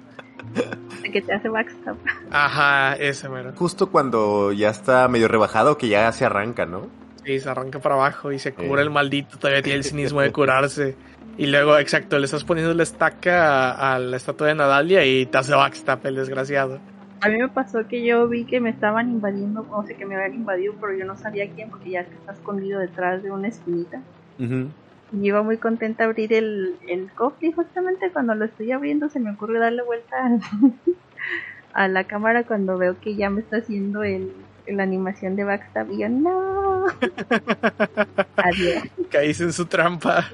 que 1.11 1.21
te 1.21 1.33
hace 1.33 1.49
backstab. 1.49 1.95
Ajá, 2.31 2.95
ese 2.95 3.27
mero. 3.29 3.51
Justo 3.55 3.89
cuando 3.89 4.51
ya 4.51 4.69
está 4.69 5.07
medio 5.07 5.27
rebajado, 5.27 5.77
que 5.77 5.87
ya 5.89 6.11
se 6.11 6.25
arranca, 6.25 6.65
¿no? 6.65 6.87
Sí, 7.25 7.39
se 7.39 7.49
arranca 7.49 7.79
para 7.79 7.95
abajo 7.95 8.31
y 8.31 8.39
se 8.39 8.53
cura 8.53 8.81
Eh. 8.81 8.85
el 8.85 8.89
maldito, 8.91 9.37
todavía 9.37 9.61
tiene 9.61 9.77
el 9.77 9.83
cinismo 9.83 10.21
de 10.21 10.31
curarse. 10.31 10.95
Y 11.37 11.47
luego, 11.47 11.77
exacto, 11.77 12.19
le 12.19 12.25
estás 12.25 12.43
poniendo 12.43 12.73
la 12.73 12.83
estaca 12.83 13.71
a, 13.71 13.95
a 13.95 13.99
la 13.99 14.17
estatua 14.17 14.47
de 14.47 14.55
Nadalia 14.55 15.03
y 15.05 15.25
te 15.25 15.37
hace 15.37 15.53
backstab 15.55 16.05
el 16.05 16.15
desgraciado. 16.15 16.79
A 17.23 17.29
mí 17.29 17.37
me 17.37 17.47
pasó 17.47 17.87
que 17.87 18.05
yo 18.05 18.27
vi 18.27 18.43
que 18.45 18.59
me 18.59 18.69
estaban 18.69 19.09
invadiendo, 19.09 19.65
o 19.71 19.85
sea, 19.85 19.95
que 19.97 20.05
me 20.05 20.15
habían 20.15 20.33
invadido, 20.33 20.73
pero 20.81 20.93
yo 20.97 21.05
no 21.05 21.15
sabía 21.17 21.49
quién, 21.49 21.69
porque 21.69 21.91
ya 21.91 22.03
que 22.03 22.13
está 22.15 22.33
escondido 22.33 22.79
detrás 22.79 23.23
de 23.23 23.31
una 23.31 23.47
esquinita. 23.47 24.01
Y 24.39 25.27
iba 25.27 25.41
muy 25.43 25.57
contenta 25.57 26.03
a 26.03 26.07
abrir 26.07 26.33
el, 26.33 26.75
el 26.89 27.11
cofre 27.13 27.47
y 27.49 27.51
justamente 27.53 28.11
cuando 28.11 28.35
lo 28.35 28.45
estoy 28.45 28.71
abriendo 28.71 29.09
se 29.09 29.19
me 29.19 29.31
ocurre 29.31 29.59
darle 29.59 29.83
vuelta 29.83 30.15
al- 30.25 30.41
a 31.73 31.87
la 31.87 32.03
cámara 32.05 32.43
cuando 32.43 32.77
veo 32.77 32.99
que 32.99 33.15
ya 33.15 33.29
me 33.29 33.41
está 33.41 33.57
haciendo 33.57 34.03
el, 34.03 34.31
la 34.67 34.83
animación 34.83 35.35
de 35.35 35.43
backstab 35.43 35.91
y 35.91 35.99
yo, 36.01 36.09
no. 36.09 36.85
Adiós. 38.37 38.83
Caíste 39.11 39.43
en 39.45 39.53
su 39.53 39.65
trampa. 39.65 40.25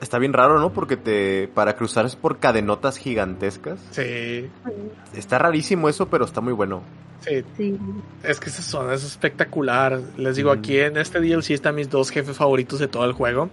Está 0.00 0.18
bien 0.18 0.32
raro, 0.32 0.58
¿no? 0.60 0.72
Porque 0.72 0.96
te 0.96 1.48
para 1.48 1.76
cruzar 1.76 2.06
es 2.06 2.16
por 2.16 2.38
cadenotas 2.38 2.96
gigantescas. 2.98 3.80
Sí, 3.90 4.48
Está 5.14 5.38
rarísimo 5.38 5.88
eso, 5.88 6.08
pero 6.08 6.24
está 6.24 6.40
muy 6.40 6.52
bueno. 6.52 6.82
sí. 7.20 7.44
Sí, 7.56 7.76
Es 8.22 8.38
que 8.40 8.48
esa 8.48 8.62
zona 8.62 8.94
es 8.94 9.04
espectacular. 9.04 10.00
Les 10.16 10.36
digo, 10.36 10.50
aquí 10.52 10.78
en 10.78 10.96
este 10.96 11.20
DLC 11.20 11.50
están 11.50 11.74
mis 11.74 11.90
dos 11.90 12.10
jefes 12.10 12.36
favoritos 12.36 12.78
de 12.78 12.86
todo 12.88 13.04
el 13.04 13.12
juego. 13.12 13.50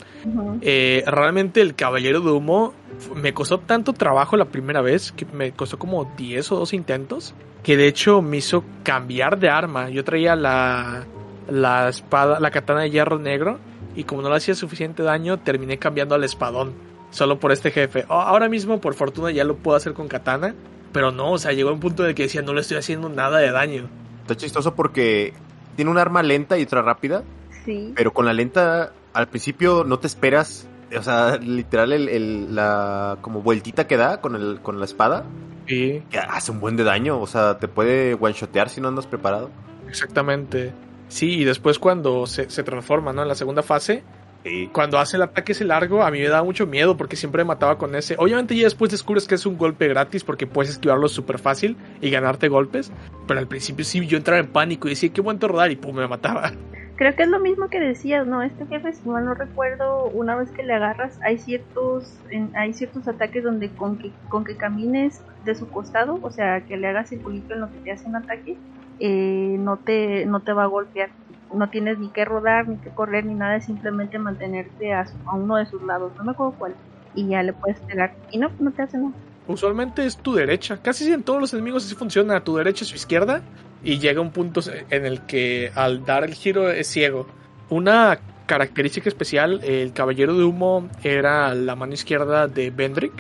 Eh, 0.62 1.04
realmente 1.08 1.62
el 1.62 1.74
Caballero 1.76 2.22
de 2.22 2.32
Humo 2.32 2.74
me 3.16 3.34
costó 3.34 3.60
tanto 3.60 3.94
trabajo 3.94 4.38
la 4.38 4.46
primera 4.46 4.82
vez, 4.82 5.12
que 5.12 5.26
me 5.26 5.52
costó 5.52 5.80
como 5.80 6.06
10 6.16 6.52
o 6.52 6.56
2 6.58 6.74
intentos, 6.74 7.34
que 7.64 7.76
de 7.76 7.88
hecho 7.88 8.22
me 8.22 8.38
hizo 8.38 8.64
cambiar 8.84 9.40
de 9.40 9.50
arma. 9.50 9.90
Yo 9.90 10.04
traía 10.04 10.36
la, 10.36 11.04
la 11.50 11.90
espada, 11.90 12.40
la 12.40 12.52
katana 12.52 12.82
de 12.82 12.92
hierro 12.92 13.18
negro, 13.20 13.60
y 13.96 14.04
como 14.04 14.22
no 14.22 14.30
le 14.30 14.36
hacía 14.36 14.56
suficiente 14.56 15.04
daño, 15.04 15.40
terminé 15.40 15.78
cambiando 15.80 16.16
al 16.16 16.24
espadón. 16.24 16.74
Solo 17.12 17.40
por 17.40 17.52
este 17.52 17.72
jefe. 17.72 18.06
Ahora 18.10 18.50
mismo, 18.50 18.82
por 18.82 18.94
fortuna, 18.94 19.32
ya 19.32 19.44
lo 19.46 19.56
puedo 19.56 19.78
hacer 19.78 19.94
con 19.94 20.08
katana. 20.08 20.54
Pero 20.92 21.12
no, 21.12 21.32
o 21.32 21.38
sea, 21.38 21.52
llegó 21.54 21.72
un 21.72 21.80
punto 21.80 22.04
de 22.04 22.14
que 22.16 22.24
decía, 22.24 22.42
no 22.42 22.54
le 22.54 22.62
estoy 22.62 22.78
haciendo 22.78 23.08
nada 23.10 23.40
de 23.40 23.52
daño. 23.52 23.88
Está 24.22 24.36
chistoso 24.36 24.76
porque 24.76 25.34
tiene 25.76 25.92
un 25.92 25.98
arma 25.98 26.24
lenta 26.24 26.58
y 26.58 26.64
otra 26.64 26.82
rápida, 26.82 27.24
Sí. 27.66 27.94
pero 27.96 28.14
con 28.14 28.26
la 28.26 28.34
lenta 28.34 28.92
al 29.14 29.28
principio 29.28 29.84
no 29.86 30.00
te 30.00 30.08
esperas. 30.08 30.68
O 30.98 31.04
sea, 31.04 31.38
literal, 31.38 31.92
el, 31.94 32.10
el- 32.10 32.56
la 32.56 33.18
como 33.22 33.42
vueltita 33.42 33.88
que 33.88 33.98
da 33.98 34.22
con, 34.22 34.36
el, 34.36 34.60
con 34.62 34.80
la 34.80 34.86
espada, 34.86 35.26
Sí, 35.68 36.02
que 36.12 36.18
hace 36.20 36.52
un 36.52 36.60
buen 36.60 36.76
de 36.78 36.84
daño. 36.84 37.20
O 37.20 37.28
sea, 37.28 37.58
te 37.60 37.68
puede 37.68 38.14
one-shotear 38.14 38.70
si 38.70 38.80
no 38.82 38.88
andas 38.88 39.08
preparado. 39.08 39.50
exactamente. 39.88 40.74
Sí, 41.08 41.40
y 41.40 41.44
después 41.46 41.80
cuando 41.80 42.26
se, 42.28 42.50
se 42.50 42.64
transforma, 42.64 43.14
¿no? 43.14 43.22
En 43.22 43.28
la 43.28 43.36
segunda 43.36 43.62
fase, 43.64 44.04
Sí. 44.44 44.70
cuando 44.72 45.00
hace 45.00 45.18
el 45.18 45.24
ataque 45.24 45.54
ese 45.54 45.66
largo, 45.66 46.04
a 46.04 46.12
mí 46.12 46.20
me 46.20 46.28
daba 46.28 46.44
mucho 46.44 46.68
miedo 46.68 46.96
porque 46.98 47.16
siempre 47.16 47.44
me 47.44 47.48
mataba 47.48 47.80
con 47.80 47.96
ese. 47.96 48.16
Obviamente 48.20 48.56
ya 48.56 48.66
después 48.66 48.92
descubres 48.92 49.28
que 49.28 49.34
es 49.34 49.46
un 49.48 49.58
golpe 49.58 49.88
gratis 49.88 50.24
porque 50.24 50.46
puedes 50.46 50.72
esquivarlo 50.72 51.08
súper 51.08 51.40
fácil 51.40 51.76
y 52.00 52.12
ganarte 52.12 52.48
golpes. 52.48 52.92
Pero 53.28 53.40
al 53.40 53.48
principio 53.48 53.84
sí, 53.84 54.06
yo 54.06 54.18
entraba 54.18 54.40
en 54.40 54.48
pánico 54.48 54.88
y 54.88 54.92
decía, 54.92 55.10
qué 55.12 55.20
buen 55.22 55.42
rodar 55.42 55.72
y 55.72 55.76
pum, 55.78 55.96
me 55.96 56.08
mataba. 56.08 56.52
Creo 56.96 57.14
que 57.16 57.24
es 57.24 57.30
lo 57.30 57.40
mismo 57.40 57.70
que 57.70 57.80
decías, 57.80 58.26
¿no? 58.28 58.42
Este 58.44 58.66
jefe, 58.68 58.94
si 58.94 59.10
mal 59.10 59.26
no 59.26 59.34
recuerdo, 59.34 60.06
una 60.14 60.36
vez 60.36 60.50
que 60.52 60.62
le 60.64 60.74
agarras, 60.76 61.20
hay 61.24 61.40
ciertos 61.40 62.14
en- 62.30 62.56
hay 62.56 62.72
ciertos 62.74 63.08
ataques 63.08 63.44
donde 63.44 63.70
con 63.72 63.98
que, 63.98 64.12
con 64.30 64.46
que 64.46 64.56
camines 64.56 65.22
de 65.44 65.56
su 65.56 65.68
costado, 65.70 66.20
o 66.22 66.32
sea, 66.32 66.62
que 66.66 66.78
le 66.78 66.88
hagas 66.88 67.10
circulito 67.10 67.54
en 67.56 67.62
lo 67.62 67.72
que 67.72 67.80
te 67.80 67.92
hace 67.92 68.08
un 68.08 68.16
ataque, 68.16 68.58
eh, 69.00 69.56
no, 69.60 69.78
te, 69.78 70.26
no 70.26 70.40
te 70.42 70.54
va 70.54 70.64
a 70.64 70.68
golpear. 70.68 71.10
No 71.54 71.70
tienes 71.70 72.00
ni 72.00 72.10
que 72.10 72.26
rodar, 72.26 72.68
ni 72.68 72.78
que 72.78 72.90
correr, 72.90 73.26
ni 73.26 73.34
nada, 73.34 73.56
es 73.56 73.66
simplemente 73.66 74.18
mantenerte 74.20 74.94
a, 74.94 75.06
su- 75.08 75.16
a 75.26 75.36
uno 75.36 75.56
de 75.58 75.66
sus 75.68 75.82
lados, 75.84 76.12
no 76.18 76.24
me 76.26 76.32
acuerdo 76.32 76.54
cuál, 76.58 76.74
y 77.14 77.28
ya 77.28 77.44
le 77.44 77.54
puedes 77.54 77.80
pegar. 77.82 78.14
Y 78.32 78.38
no, 78.40 78.50
no 78.60 78.72
te 78.72 78.82
hace 78.82 78.98
nada. 78.98 79.14
Usualmente 79.48 80.06
es 80.06 80.18
tu 80.18 80.34
derecha. 80.34 80.78
Casi 80.82 81.12
en 81.14 81.22
todos 81.24 81.40
los 81.40 81.54
enemigos 81.54 81.86
así 81.86 81.94
funciona. 81.96 82.40
Tu 82.44 82.58
derecha 82.58 82.84
es 82.84 82.90
su 82.90 82.96
izquierda. 82.96 83.42
Y 83.84 84.00
llega 84.00 84.20
un 84.20 84.32
punto 84.32 84.62
en 84.90 85.06
el 85.06 85.22
que 85.22 85.72
al 85.76 86.04
dar 86.04 86.24
el 86.24 86.34
giro 86.34 86.68
es 86.72 86.88
ciego. 86.88 87.28
Una 87.70 88.18
característica 88.48 89.08
especial, 89.08 89.62
el 89.64 89.94
caballero 89.94 90.36
de 90.36 90.44
humo 90.44 90.88
era 91.04 91.54
la 91.54 91.76
mano 91.76 91.94
izquierda 91.94 92.48
de 92.48 92.72
Bendrick. 92.72 93.14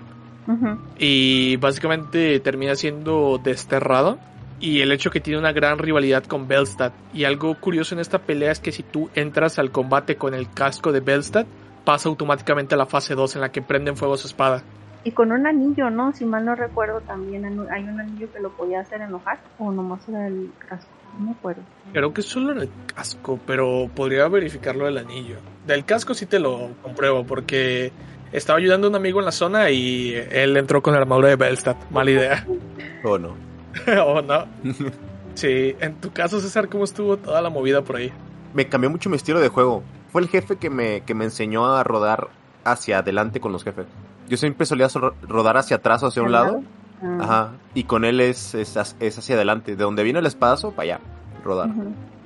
Y 0.97 1.57
básicamente 1.57 2.39
termina 2.39 2.75
siendo 2.75 3.39
desterrado. 3.43 4.17
Y 4.59 4.81
el 4.81 4.91
hecho 4.91 5.11
que 5.11 5.19
tiene 5.19 5.39
una 5.39 5.51
gran 5.51 5.77
rivalidad 5.77 6.23
con 6.23 6.47
Belstad. 6.47 6.93
Y 7.13 7.25
algo 7.25 7.59
curioso 7.59 7.93
en 7.93 8.01
esta 8.01 8.19
pelea 8.19 8.51
es 8.51 8.59
que 8.59 8.71
si 8.71 8.83
tú 8.83 9.09
entras 9.13 9.59
al 9.59 9.71
combate 9.71 10.15
con 10.15 10.33
el 10.33 10.49
casco 10.49 10.91
de 10.91 11.01
Belstad, 11.01 11.45
pasa 11.83 12.09
automáticamente 12.09 12.75
a 12.75 12.77
la 12.77 12.85
fase 12.85 13.15
2 13.15 13.35
en 13.35 13.41
la 13.41 13.51
que 13.51 13.61
prende 13.61 13.91
en 13.91 13.97
fuego 13.97 14.17
su 14.17 14.27
espada. 14.27 14.63
Y 15.03 15.11
con 15.11 15.31
un 15.31 15.45
anillo, 15.45 15.91
¿no? 15.91 16.13
Si 16.13 16.25
mal 16.25 16.45
no 16.45 16.55
recuerdo, 16.55 16.99
también 17.01 17.45
hay 17.45 17.83
un 17.83 17.99
anillo 17.99 18.27
que 18.33 18.39
lo 18.39 18.49
podía 18.49 18.79
hacer 18.79 19.01
enojar, 19.01 19.39
o 19.59 19.71
nomás 19.71 20.09
era 20.09 20.25
el 20.25 20.49
casco, 20.67 20.89
no 21.19 21.25
me 21.25 21.31
acuerdo. 21.33 21.61
Creo 21.93 22.11
que 22.11 22.23
solo 22.23 22.53
en 22.53 22.61
el 22.61 22.69
casco, 22.87 23.39
pero 23.45 23.87
podría 23.93 24.27
verificarlo 24.27 24.85
del 24.85 24.97
anillo. 24.97 25.35
Del 25.67 25.85
casco 25.85 26.15
sí 26.15 26.25
te 26.25 26.39
lo 26.39 26.71
compruebo, 26.81 27.23
porque 27.23 27.91
estaba 28.31 28.57
ayudando 28.57 28.87
a 28.87 28.89
un 28.89 28.95
amigo 28.95 29.19
en 29.19 29.25
la 29.25 29.31
zona 29.31 29.69
y 29.69 30.15
él 30.15 30.57
entró 30.57 30.81
con 30.81 30.93
la 30.93 31.01
armadura 31.01 31.29
de 31.29 31.35
Belstad. 31.35 31.75
Mala 31.91 32.09
idea. 32.09 32.47
¿O 33.03 33.19
no? 33.19 33.35
¿O 34.05 34.21
no? 34.21 34.45
Sí, 35.33 35.75
en 35.79 35.95
tu 35.95 36.11
caso, 36.11 36.39
César, 36.39 36.69
¿cómo 36.69 36.83
estuvo 36.83 37.17
toda 37.17 37.41
la 37.41 37.49
movida 37.49 37.81
por 37.83 37.97
ahí? 37.97 38.11
Me 38.53 38.67
cambió 38.67 38.89
mucho 38.89 39.09
mi 39.09 39.17
estilo 39.17 39.39
de 39.39 39.49
juego. 39.49 39.83
Fue 40.11 40.21
el 40.21 40.29
jefe 40.29 40.55
que 40.55 40.69
me, 40.69 41.01
que 41.01 41.13
me 41.13 41.25
enseñó 41.25 41.65
a 41.75 41.83
rodar 41.83 42.29
hacia 42.63 42.99
adelante 42.99 43.39
con 43.41 43.51
los 43.51 43.63
jefes. 43.63 43.85
Yo 44.29 44.37
siempre 44.37 44.65
solía 44.65 44.87
so- 44.89 45.13
rodar 45.27 45.57
hacia 45.57 45.77
atrás 45.77 46.01
o 46.03 46.07
hacia 46.07 46.23
un 46.23 46.31
lado. 46.31 46.61
Ah, 47.03 47.17
Ajá. 47.21 47.51
Y 47.73 47.83
con 47.83 48.05
él 48.05 48.21
es, 48.21 48.55
es, 48.55 48.95
es 48.99 49.17
hacia 49.19 49.35
adelante. 49.35 49.75
De 49.75 49.83
donde 49.83 50.03
viene 50.03 50.19
el 50.19 50.25
espadazo, 50.25 50.71
para 50.71 50.83
allá. 50.95 50.99
Rodar. 51.43 51.69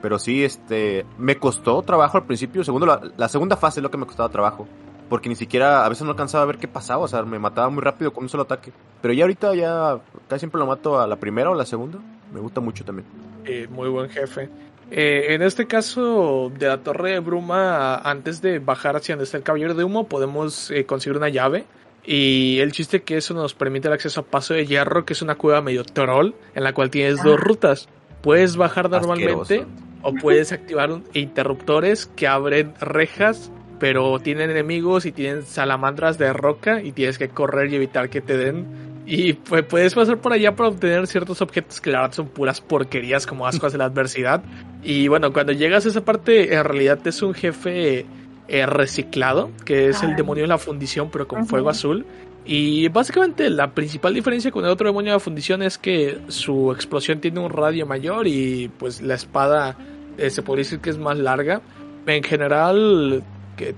Pero 0.02 0.20
sí, 0.20 0.44
este, 0.46 1.06
me 1.18 1.36
costó 1.38 1.82
trabajo 1.82 2.18
al 2.18 2.26
principio. 2.26 2.64
Segundo, 2.64 2.86
la, 2.86 3.02
la 3.18 3.28
segunda 3.28 3.58
fase 3.58 3.80
es 3.80 3.84
lo 3.84 3.92
que 3.92 3.98
me 3.98 4.06
costaba 4.06 4.30
trabajo. 4.30 4.68
Porque 5.10 5.28
ni 5.30 5.36
siquiera, 5.36 5.86
a 5.86 5.90
veces 5.90 6.04
no 6.06 6.12
alcanzaba 6.12 6.44
a 6.44 6.48
ver 6.48 6.58
qué 6.58 6.68
pasaba. 6.68 7.04
O 7.04 7.08
sea, 7.08 7.24
me 7.24 7.40
mataba 7.40 7.70
muy 7.70 7.82
rápido 7.82 8.14
con 8.14 8.24
un 8.24 8.30
solo 8.30 8.44
ataque. 8.44 8.72
Pero 9.02 9.14
ya 9.14 9.24
ahorita 9.24 9.56
ya 9.56 10.00
casi 10.28 10.40
siempre 10.42 10.60
lo 10.60 10.68
mato 10.68 11.00
a 11.00 11.08
la 11.08 11.16
primera 11.16 11.50
o 11.50 11.56
la 11.56 11.66
segunda. 11.66 11.98
Me 12.32 12.40
gusta 12.40 12.62
mucho 12.62 12.86
también. 12.86 13.08
Eh, 13.46 13.68
muy 13.72 13.90
buen 13.90 14.10
jefe. 14.10 14.50
Eh, 14.92 15.34
en 15.34 15.42
este 15.42 15.66
caso 15.68 16.52
de 16.58 16.68
la 16.68 16.78
Torre 16.80 17.12
de 17.14 17.20
Bruma, 17.20 17.96
antes 17.98 18.42
de 18.42 18.60
bajar 18.60 18.96
hacia 18.96 19.16
donde 19.16 19.24
está 19.26 19.38
el 19.38 19.44
Caballero 19.44 19.74
de 19.74 19.84
Humo, 19.84 20.08
podemos 20.08 20.70
eh, 20.72 20.86
conseguir 20.86 21.18
una 21.18 21.30
llave. 21.30 21.66
Y 22.06 22.60
el 22.60 22.72
chiste 22.72 23.02
que 23.04 23.18
eso 23.18 23.34
nos 23.34 23.54
permite 23.54 23.88
el 23.88 23.94
acceso 23.94 24.22
a 24.22 24.24
Paso 24.24 24.54
de 24.54 24.66
Hierro, 24.66 25.06
que 25.06 25.14
es 25.14 25.22
una 25.22 25.36
cueva 25.36 25.62
medio 25.62 25.84
troll, 25.84 26.32
en 26.56 26.64
la 26.64 26.74
cual 26.74 26.90
tienes 26.90 27.20
Ah. 27.20 27.24
dos 27.26 27.40
rutas. 27.40 27.90
Puedes 28.22 28.58
bajar 28.58 28.90
normalmente 28.90 29.34
Asqueroso. 29.34 29.70
O 30.02 30.14
puedes 30.14 30.52
activar 30.52 30.92
un- 30.92 31.04
interruptores 31.14 32.06
que 32.16 32.28
abren 32.28 32.74
rejas, 32.80 33.52
pero 33.80 34.20
tienen 34.20 34.50
enemigos 34.50 35.06
y 35.06 35.12
tienen 35.12 35.44
salamandras 35.44 36.18
de 36.18 36.34
roca 36.34 36.82
y 36.82 36.92
tienes 36.92 37.18
que 37.18 37.30
correr 37.30 37.72
y 37.72 37.76
evitar 37.76 38.10
que 38.10 38.22
te 38.22 38.38
den. 38.38 38.90
Y 39.06 39.34
pues 39.34 39.64
puedes 39.64 39.96
pasar 39.96 40.20
por 40.20 40.34
allá 40.34 40.56
para 40.56 40.70
obtener 40.70 41.08
ciertos 41.08 41.42
objetos 41.42 41.82
que 41.82 41.90
la 41.90 42.02
verdad 42.02 42.16
son 42.16 42.28
puras 42.28 42.62
porquerías 42.62 43.26
como 43.26 43.48
ascuas 43.48 43.72
de 43.72 43.80
la 43.80 43.86
adversidad. 43.86 44.44
Y 44.84 45.08
bueno, 45.08 45.34
cuando 45.34 45.52
llegas 45.52 45.86
a 45.86 45.90
esa 45.90 46.06
parte, 46.06 46.54
en 46.54 46.64
realidad 46.64 47.00
es 47.08 47.22
un 47.24 47.34
jefe 47.34 48.06
eh, 48.48 48.66
reciclado, 48.66 49.50
que 49.66 49.90
es 49.90 50.04
el 50.04 50.16
demonio 50.16 50.44
de 50.44 50.50
la 50.50 50.58
fundición, 50.60 51.10
pero 51.10 51.28
con 51.28 51.48
fuego 51.48 51.70
azul. 51.70 52.06
Y 52.46 52.88
básicamente 52.90 53.50
la 53.50 53.72
principal 53.72 54.14
diferencia 54.14 54.52
con 54.52 54.64
el 54.66 54.72
otro 54.72 54.88
demonio 54.88 55.12
de 55.12 55.16
la 55.16 55.20
fundición 55.20 55.62
es 55.62 55.78
que 55.78 56.20
su 56.28 56.72
explosión 56.72 57.20
tiene 57.20 57.40
un 57.40 57.50
radio 57.50 57.86
mayor 57.86 58.28
y 58.28 58.72
pues 58.78 59.02
la 59.02 59.16
espada 59.16 59.78
eh, 60.18 60.30
se 60.30 60.42
podría 60.42 60.64
decir 60.64 60.80
que 60.80 60.90
es 60.90 60.98
más 60.98 61.18
larga. 61.18 61.62
En 62.06 62.24
general, 62.24 63.24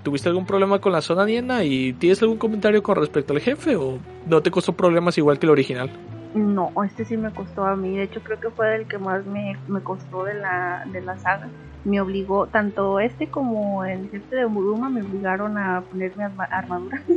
¿tuviste 0.03 0.29
algún 0.29 0.45
problema 0.45 0.79
con 0.79 0.91
la 0.91 1.01
zona 1.01 1.25
Niena 1.25 1.63
y 1.63 1.93
tienes 1.93 2.21
algún 2.21 2.37
comentario 2.37 2.81
con 2.83 2.95
respecto 2.95 3.33
al 3.33 3.39
jefe 3.39 3.75
o 3.75 3.99
no 4.27 4.41
te 4.41 4.51
costó 4.51 4.73
problemas 4.73 5.17
igual 5.17 5.39
que 5.39 5.45
el 5.45 5.51
original? 5.51 5.89
No, 6.33 6.71
este 6.83 7.03
sí 7.05 7.17
me 7.17 7.31
costó 7.31 7.65
a 7.65 7.75
mí. 7.75 7.97
De 7.97 8.03
hecho, 8.03 8.21
creo 8.23 8.39
que 8.39 8.49
fue 8.51 8.75
el 8.75 8.87
que 8.87 8.97
más 8.97 9.25
me, 9.25 9.57
me 9.67 9.81
costó 9.81 10.23
de 10.23 10.35
la, 10.35 10.83
de 10.91 11.01
la 11.01 11.17
saga. 11.17 11.49
Me 11.83 11.99
obligó, 11.99 12.47
tanto 12.47 12.99
este 12.99 13.27
como 13.27 13.83
el 13.83 14.09
jefe 14.09 14.35
de 14.35 14.45
Muruma 14.47 14.89
me 14.89 15.01
obligaron 15.01 15.57
a 15.57 15.81
ponerme 15.81 16.23
arma- 16.25 16.47
armadura. 16.51 17.01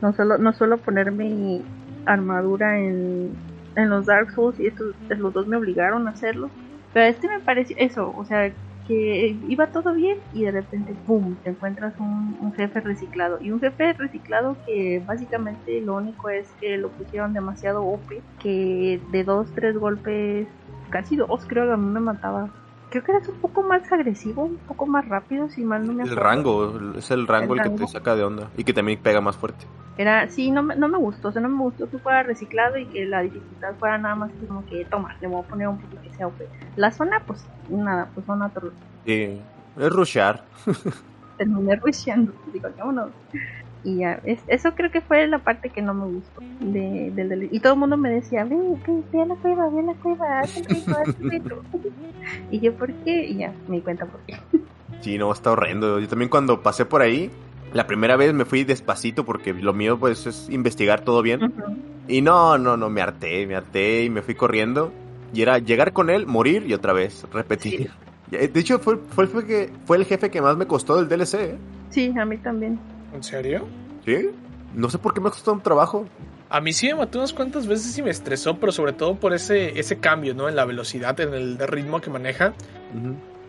No 0.00 0.12
solo, 0.12 0.36
no 0.36 0.52
solo 0.52 0.76
ponerme 0.78 1.62
armadura 2.04 2.78
en, 2.78 3.30
en 3.74 3.88
los 3.88 4.04
Dark 4.06 4.30
Souls, 4.32 4.58
y 4.60 4.66
estos, 4.66 4.94
los 5.08 5.32
dos 5.32 5.46
me 5.46 5.56
obligaron 5.56 6.06
a 6.06 6.10
hacerlo. 6.10 6.50
Pero 6.92 7.06
este 7.06 7.26
me 7.28 7.40
pareció 7.40 7.74
eso, 7.78 8.12
o 8.16 8.24
sea, 8.26 8.52
que 8.86 9.38
iba 9.48 9.72
todo 9.72 9.94
bien 9.94 10.18
y 10.32 10.44
de 10.44 10.52
repente, 10.52 10.94
¡pum!, 11.06 11.36
te 11.42 11.50
encuentras 11.50 11.94
un, 11.98 12.52
jefe 12.54 12.80
reciclado. 12.80 13.38
Y 13.40 13.50
un 13.50 13.60
jefe 13.60 13.94
reciclado 13.94 14.56
que 14.64 15.02
básicamente 15.04 15.80
lo 15.80 15.96
único 15.96 16.28
es 16.28 16.48
que 16.60 16.76
lo 16.76 16.90
pusieron 16.92 17.32
demasiado 17.32 17.84
OP, 17.84 18.22
que 18.38 19.00
de 19.10 19.24
dos, 19.24 19.52
tres 19.54 19.76
golpes, 19.76 20.46
casi 20.90 21.16
dos 21.16 21.44
creo 21.46 21.66
que 21.66 21.72
a 21.72 21.76
mí 21.76 21.90
me 21.90 22.00
mataba. 22.00 22.63
Creo 22.94 23.02
que 23.02 23.10
eres 23.10 23.28
un 23.28 23.40
poco 23.40 23.64
más 23.64 23.90
agresivo, 23.90 24.44
un 24.44 24.56
poco 24.56 24.86
más 24.86 25.08
rápido, 25.08 25.48
si 25.48 25.64
mal 25.64 25.84
no 25.84 25.94
me 25.94 26.04
El 26.04 26.10
acuerdo. 26.12 26.22
rango, 26.22 26.92
es 26.96 27.10
el 27.10 27.26
rango 27.26 27.54
el, 27.54 27.58
El 27.58 27.64
que 27.64 27.70
te 27.70 27.76
rango. 27.78 27.88
saca 27.88 28.14
de 28.14 28.22
onda 28.22 28.50
y 28.56 28.62
que 28.62 28.72
también 28.72 29.00
pega 29.02 29.20
más 29.20 29.36
fuerte. 29.36 29.66
Era, 29.98 30.28
sí, 30.28 30.52
no, 30.52 30.62
me- 30.62 30.76
no 30.76 30.86
me 30.86 30.96
gustó, 30.98 31.26
o 31.28 31.32
sea, 31.32 31.42
no 31.42 31.48
me 31.48 31.58
gustó 31.58 31.90
que 31.90 31.98
fuera 31.98 32.22
reciclado 32.22 32.78
y 32.78 32.86
que 32.86 33.04
la 33.04 33.22
dificultad 33.22 33.74
fuera 33.80 33.98
nada 33.98 34.14
más 34.14 34.30
como 34.46 34.64
que, 34.66 34.84
toma, 34.84 35.16
le 35.20 35.26
voy 35.26 35.42
a 35.42 35.48
poner 35.48 35.66
un 35.66 35.78
poquito 35.78 36.02
que 36.02 36.10
sea 36.14 36.28
OP. 36.28 36.46
La 36.76 36.92
zona, 36.92 37.20
pues, 37.26 37.44
nada, 37.68 38.08
pues 38.14 38.24
zona. 38.26 38.48
Sí, 39.04 39.40
es 39.76 39.92
rushear. 39.92 40.44
terminé 41.36 41.74
rusheando, 41.74 42.32
digo, 42.52 42.68
vámonos. 42.78 43.10
Y 43.84 43.98
ya, 43.98 44.20
es, 44.24 44.40
eso 44.48 44.74
creo 44.74 44.90
que 44.90 45.02
fue 45.02 45.26
la 45.26 45.38
parte 45.38 45.68
que 45.68 45.82
no 45.82 45.92
me 45.92 46.06
gustó. 46.06 46.40
De, 46.60 47.12
del 47.14 47.48
y 47.52 47.60
todo 47.60 47.74
el 47.74 47.78
mundo 47.78 47.96
me 47.96 48.10
decía, 48.10 48.44
ve, 48.44 48.56
ve, 48.56 49.02
ve 49.12 49.22
a 49.22 49.26
la 49.26 49.34
cueva, 49.36 49.68
ve 49.68 49.80
a 49.80 49.82
la 49.82 49.94
cueva, 49.94 50.40
haz 50.40 50.56
el 50.56 50.66
haz 50.66 51.08
el 51.20 51.42
y 52.50 52.60
yo, 52.60 52.74
¿por 52.74 52.92
qué? 52.92 53.26
Y 53.26 53.36
ya, 53.36 53.52
me 53.68 53.76
di 53.76 53.82
cuenta 53.82 54.06
por 54.06 54.20
qué. 54.22 54.36
Sí, 55.02 55.18
no, 55.18 55.30
está 55.30 55.52
horrendo. 55.52 56.00
Yo 56.00 56.08
también 56.08 56.30
cuando 56.30 56.62
pasé 56.62 56.86
por 56.86 57.02
ahí, 57.02 57.30
la 57.74 57.86
primera 57.86 58.16
vez 58.16 58.32
me 58.32 58.46
fui 58.46 58.64
despacito 58.64 59.24
porque 59.24 59.52
lo 59.52 59.74
mío 59.74 59.98
pues 59.98 60.26
es 60.26 60.48
investigar 60.48 61.02
todo 61.02 61.20
bien. 61.20 61.52
Y 62.08 62.22
no, 62.22 62.56
no, 62.56 62.78
no, 62.78 62.88
me 62.88 63.02
harté, 63.02 63.46
me 63.46 63.54
harté 63.54 64.04
y 64.04 64.10
me 64.10 64.22
fui 64.22 64.34
corriendo. 64.34 64.92
Y 65.34 65.42
era 65.42 65.58
llegar 65.58 65.92
con 65.92 66.08
él, 66.08 66.26
morir 66.26 66.64
y 66.66 66.72
otra 66.72 66.92
vez, 66.94 67.26
repetir. 67.32 67.90
De 68.30 68.58
hecho, 68.58 68.78
fue, 68.78 68.96
fue, 68.96 69.26
fue, 69.26 69.44
que, 69.46 69.70
fue 69.84 69.98
el 69.98 70.06
jefe 70.06 70.30
que 70.30 70.40
más 70.40 70.56
me 70.56 70.66
costó 70.66 70.96
del 70.96 71.08
DLC, 71.08 71.34
¿eh? 71.34 71.58
Sí, 71.90 72.12
a 72.18 72.24
mí 72.24 72.38
también. 72.38 72.78
¿En 73.14 73.22
serio? 73.22 73.66
¿Sí? 74.04 74.30
No 74.74 74.90
sé 74.90 74.98
por 74.98 75.14
qué 75.14 75.20
me 75.20 75.30
costó 75.30 75.52
un 75.52 75.62
trabajo. 75.62 76.06
A 76.50 76.60
mí 76.60 76.72
sí 76.72 76.88
me 76.88 76.96
mató 76.96 77.18
unas 77.18 77.32
cuantas 77.32 77.66
veces 77.66 77.96
y 77.96 78.02
me 78.02 78.10
estresó, 78.10 78.58
pero 78.58 78.72
sobre 78.72 78.92
todo 78.92 79.14
por 79.14 79.32
ese, 79.32 79.78
ese 79.78 79.98
cambio, 79.98 80.34
¿no? 80.34 80.48
En 80.48 80.56
la 80.56 80.64
velocidad, 80.64 81.18
en 81.20 81.32
el 81.32 81.58
ritmo 81.58 82.00
que 82.00 82.10
maneja. 82.10 82.54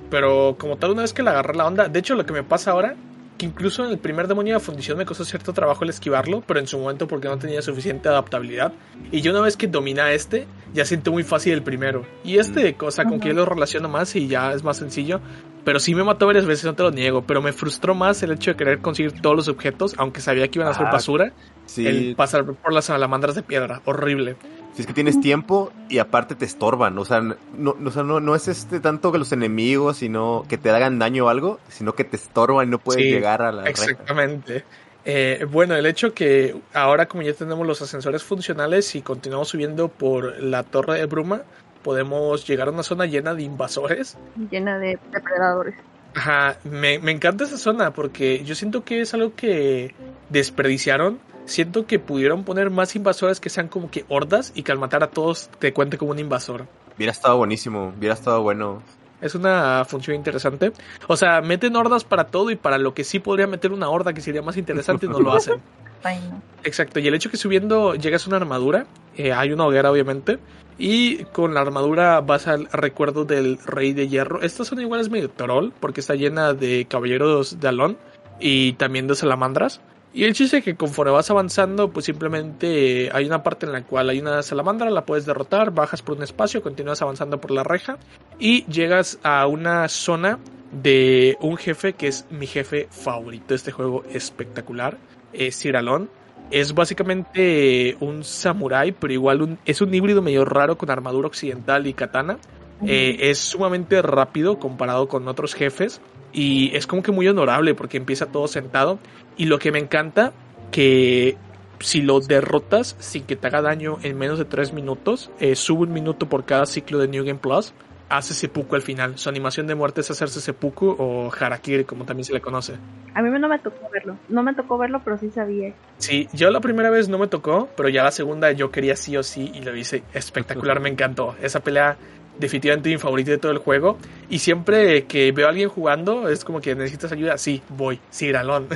Pero 0.09 0.55
como 0.57 0.77
tal, 0.77 0.91
una 0.91 1.01
vez 1.01 1.13
que 1.13 1.23
le 1.23 1.31
agarré 1.31 1.55
la 1.55 1.65
onda, 1.65 1.87
de 1.87 1.99
hecho 1.99 2.15
lo 2.15 2.25
que 2.25 2.33
me 2.33 2.43
pasa 2.43 2.71
ahora, 2.71 2.95
que 3.37 3.45
incluso 3.45 3.83
en 3.83 3.91
el 3.91 3.97
primer 3.97 4.27
demonio 4.27 4.53
de 4.53 4.59
fundición 4.59 4.97
me 4.97 5.05
costó 5.05 5.25
cierto 5.25 5.51
trabajo 5.51 5.83
el 5.83 5.89
esquivarlo, 5.89 6.41
pero 6.47 6.59
en 6.59 6.67
su 6.67 6.77
momento 6.79 7.07
porque 7.07 7.27
no 7.27 7.37
tenía 7.37 7.61
suficiente 7.61 8.07
adaptabilidad. 8.07 8.71
Y 9.11 9.21
yo 9.21 9.31
una 9.31 9.41
vez 9.41 9.57
que 9.57 9.67
domina 9.67 10.11
este, 10.11 10.47
ya 10.73 10.85
siento 10.85 11.11
muy 11.11 11.23
fácil 11.23 11.53
el 11.53 11.63
primero. 11.63 12.05
Y 12.23 12.37
este, 12.37 12.75
cosa 12.75 13.03
con 13.05 13.19
que 13.19 13.29
yo 13.29 13.33
lo 13.33 13.45
relaciono 13.45 13.89
más 13.89 14.15
y 14.15 14.27
ya 14.27 14.53
es 14.53 14.63
más 14.63 14.77
sencillo. 14.77 15.19
Pero 15.65 15.79
sí 15.79 15.93
me 15.95 16.03
mató 16.03 16.27
varias 16.27 16.45
veces, 16.45 16.63
no 16.65 16.75
te 16.75 16.83
lo 16.83 16.91
niego, 16.91 17.23
pero 17.23 17.41
me 17.41 17.51
frustró 17.51 17.93
más 17.95 18.21
el 18.23 18.31
hecho 18.31 18.51
de 18.51 18.57
querer 18.57 18.79
conseguir 18.79 19.19
todos 19.19 19.35
los 19.35 19.47
objetos, 19.49 19.95
aunque 19.97 20.21
sabía 20.21 20.47
que 20.47 20.59
iban 20.59 20.69
a 20.71 20.73
ser 20.75 20.85
Ah, 20.87 20.91
basura, 20.91 21.33
Sí, 21.65 21.85
el 21.87 22.15
pasar 22.15 22.45
por 22.45 22.71
las 22.71 22.85
salamandras 22.85 23.33
de 23.35 23.41
piedra, 23.41 23.81
horrible. 23.85 24.35
si 24.75 24.81
es 24.81 24.87
que 24.87 24.93
tienes 24.93 25.19
tiempo 25.19 25.71
y 25.89 25.97
aparte 25.97 26.35
te 26.35 26.45
estorban. 26.45 26.95
O 26.99 27.03
sea, 27.05 27.19
no, 27.21 27.35
no, 27.57 27.75
o 27.83 27.91
sea, 27.91 28.03
no, 28.03 28.19
no 28.19 28.35
es 28.35 28.47
este 28.47 28.79
tanto 28.79 29.11
que 29.11 29.17
los 29.17 29.31
enemigos, 29.31 29.97
sino 29.97 30.45
que 30.47 30.57
te 30.59 30.69
hagan 30.69 30.99
daño 30.99 31.25
o 31.25 31.29
algo, 31.29 31.59
sino 31.67 31.93
que 31.95 32.03
te 32.03 32.15
estorban 32.17 32.67
y 32.67 32.71
no 32.71 32.77
puedes 32.77 33.01
Sí, 33.03 33.09
llegar 33.09 33.41
a 33.41 33.51
la 33.51 33.63
reja. 33.63 33.71
Exactamente. 33.71 34.63
Eh, 35.07 35.45
bueno, 35.51 35.75
el 35.75 35.85
hecho 35.87 36.13
que 36.13 36.55
ahora 36.73 37.07
como 37.07 37.23
ya 37.23 37.33
tenemos 37.33 37.65
los 37.65 37.81
ascensores 37.81 38.23
funcionales 38.23 38.93
y 38.95 39.01
continuamos 39.01 39.49
subiendo 39.49 39.87
por 39.87 40.41
la 40.41 40.63
torre 40.63 40.99
de 40.99 41.05
bruma, 41.05 41.41
podemos 41.85 42.47
llegar 42.47 42.67
a 42.67 42.72
una 42.72 42.81
zona 42.81 43.05
llena 43.05 43.35
de 43.35 43.43
invasores. 43.43 44.17
Llena 44.49 44.80
de 44.80 44.97
depredadores. 45.11 45.75
Ajá, 46.15 46.57
me, 46.64 46.97
me 46.97 47.11
encanta 47.11 47.43
esa 47.43 47.59
zona 47.59 47.93
porque 47.93 48.43
yo 48.43 48.55
siento 48.55 48.83
que 48.83 49.01
es 49.01 49.14
algo 49.14 49.35
que 49.35 49.93
desperdiciaron. 50.31 51.19
Siento 51.45 51.85
que 51.85 51.99
pudieron 51.99 52.43
poner 52.43 52.72
más 52.72 52.95
invasores 52.95 53.39
que 53.39 53.51
sean 53.51 53.67
como 53.67 53.91
que 53.91 54.03
hordas 54.09 54.51
y 54.55 54.64
que 54.64 54.72
al 54.72 54.80
matar 54.80 55.03
a 55.03 55.11
todos 55.11 55.51
te 55.59 55.73
cuente 55.73 55.99
como 55.99 56.09
un 56.09 56.17
invasor. 56.17 56.65
Hubiera 56.95 57.11
estado 57.11 57.38
buenísimo, 57.38 57.93
hubiera 57.95 58.15
estado 58.15 58.41
bueno. 58.41 58.81
Es 59.22 59.35
una 59.35 59.85
función 59.85 60.15
interesante. 60.15 60.72
O 61.07 61.15
sea, 61.15 61.41
meten 61.41 61.75
hordas 61.75 62.03
para 62.03 62.25
todo 62.25 62.49
y 62.49 62.55
para 62.55 62.80
lo 62.80 62.95
que 62.95 63.03
sí 63.03 63.19
podría 63.19 63.45
meter 63.45 63.72
una 63.72 63.89
horda 63.89 64.11
que 64.11 64.22
sería 64.22 64.41
más 64.41 64.57
interesante 64.57 65.05
no 65.05 65.19
lo 65.19 65.33
hacen. 65.35 65.61
Ay, 66.03 66.19
no. 66.31 66.41
Exacto, 66.64 66.99
y 66.99 67.07
el 67.07 67.14
hecho 67.14 67.30
que 67.30 67.38
subiendo 67.38 67.93
llegas 67.93 68.25
a 68.25 68.30
una 68.30 68.38
armadura, 68.38 68.88
eh, 69.17 69.33
hay 69.33 69.51
una 69.51 69.65
hoguera 69.65 69.91
obviamente, 69.91 70.39
y 70.77 71.23
con 71.25 71.53
la 71.53 71.61
armadura 71.61 72.21
vas 72.21 72.47
al 72.47 72.67
recuerdo 72.71 73.25
del 73.25 73.57
rey 73.65 73.93
de 73.93 74.07
hierro. 74.07 74.41
Esta 74.41 74.65
zona 74.65 74.81
igual 74.81 75.01
es 75.01 75.09
medio 75.09 75.29
troll, 75.29 75.71
porque 75.79 76.01
está 76.01 76.15
llena 76.15 76.53
de 76.53 76.85
caballeros 76.89 77.59
de 77.59 77.67
alón 77.67 77.97
y 78.39 78.73
también 78.73 79.07
de 79.07 79.15
salamandras. 79.15 79.81
Y 80.13 80.23
el 80.23 80.33
chiste 80.33 80.59
es 80.59 80.63
que 80.63 80.75
conforme 80.75 81.11
vas 81.11 81.29
avanzando, 81.29 81.89
pues 81.91 82.05
simplemente 82.05 83.09
hay 83.11 83.25
una 83.25 83.43
parte 83.43 83.65
en 83.65 83.73
la 83.73 83.83
cual 83.83 84.09
hay 84.09 84.19
una 84.19 84.41
salamandra, 84.43 84.89
la 84.89 85.05
puedes 85.05 85.25
derrotar, 85.25 85.71
bajas 85.71 86.01
por 86.01 86.15
un 86.15 86.23
espacio, 86.23 86.63
continúas 86.63 87.01
avanzando 87.01 87.41
por 87.41 87.51
la 87.51 87.63
reja 87.63 87.97
y 88.39 88.65
llegas 88.67 89.19
a 89.23 89.45
una 89.45 89.89
zona 89.89 90.39
de 90.71 91.37
un 91.41 91.57
jefe 91.57 91.93
que 91.93 92.07
es 92.07 92.25
mi 92.29 92.47
jefe 92.47 92.87
favorito 92.91 93.47
de 93.49 93.55
este 93.55 93.71
juego 93.71 94.03
espectacular, 94.09 94.97
es 95.33 95.57
Ciralón. 95.57 96.09
Es 96.51 96.74
básicamente 96.74 97.98
un 97.99 98.24
samurái, 98.24 98.91
pero 98.93 99.14
igual 99.14 99.41
un- 99.41 99.59
es 99.65 99.82
un 99.82 99.93
híbrido 99.93 100.22
medio 100.22 100.45
raro 100.45 100.77
con 100.77 100.90
armadura 100.90 101.27
occidental 101.27 101.88
y 101.88 101.93
katana. 101.93 102.38
Eh, 102.85 103.30
es 103.32 103.40
sumamente 103.40 104.01
rápido 104.01 104.59
comparado 104.59 105.07
con 105.07 105.27
otros 105.30 105.53
jefes 105.56 106.01
y 106.33 106.75
es 106.75 106.85
como 106.88 107.01
que 107.03 107.11
muy 107.14 107.27
honorable 107.27 107.74
porque 107.74 107.98
empieza 107.98 108.25
todo 108.27 108.48
sentado. 108.48 108.99
Y 109.38 109.45
lo 109.45 109.59
que 109.59 109.72
me 109.72 109.80
encanta 109.80 110.33
que 110.72 111.38
si 111.80 112.01
lo 112.01 112.19
derrotas 112.19 112.95
sin 112.99 113.24
que 113.24 113.35
te 113.35 113.48
haga 113.48 113.61
daño 113.61 113.98
en 114.03 114.17
menos 114.17 114.40
de 114.40 114.45
3 114.45 114.74
minutos, 114.74 115.32
eh, 115.40 115.56
sube 115.56 115.83
un 115.83 115.93
minuto 115.93 116.27
por 116.27 116.43
cada 116.45 116.65
ciclo 116.65 116.99
de 116.99 117.07
New 117.07 117.24
Game 117.25 117.40
Plus, 117.40 117.74
hace 118.09 118.34
seppuku 118.34 118.75
al 118.75 118.82
final. 118.82 119.17
Su 119.17 119.30
animación 119.30 119.67
de 119.67 119.75
muerte 119.75 120.01
es 120.01 120.11
hacerse 120.11 120.42
seppuku 120.42 120.95
o 120.98 121.32
harakiri 121.32 121.85
como 121.85 122.06
también 122.06 122.25
se 122.25 122.34
le 122.34 122.42
conoce. 122.42 122.75
A 123.14 123.22
mí 123.22 123.40
no 123.40 123.48
me 123.48 123.59
tocó 123.59 123.90
verlo. 123.92 124.17
No 124.30 124.43
me 124.43 124.53
tocó 124.53 124.77
verlo, 124.77 125.01
pero 125.03 125.17
sí 125.17 125.30
sabía. 125.30 125.74
Sí, 125.98 126.27
yo 126.34 126.50
la 126.50 126.59
primera 126.59 126.90
vez 126.90 127.09
no 127.09 127.17
me 127.17 127.27
tocó, 127.27 127.69
pero 127.75 127.90
ya 127.90 128.03
la 128.03 128.11
segunda 128.11 128.51
yo 128.51 128.72
quería 128.72 128.95
sí 128.95 129.16
o 129.17 129.24
sí 129.24 129.51
y 129.53 129.61
lo 129.61 129.75
hice 129.75 130.03
espectacular, 130.14 130.80
me 130.80 130.90
encantó. 130.90 131.35
Esa 131.42 131.61
pelea 131.61 131.98
definitivamente 132.40 132.90
mi 132.90 132.98
favorita 132.98 133.32
de 133.32 133.38
todo 133.38 133.51
el 133.51 133.59
juego 133.59 133.98
y 134.30 134.40
siempre 134.40 135.06
que 135.06 135.32
veo 135.32 135.48
a 135.48 135.50
alguien 135.50 135.69
jugando 135.69 136.27
es 136.27 136.43
como 136.43 136.59
que 136.59 136.75
necesitas 136.75 137.11
ayuda, 137.11 137.38
sí, 137.38 137.61
voy, 137.69 138.00
sí, 138.09 138.27
Gralón. 138.27 138.67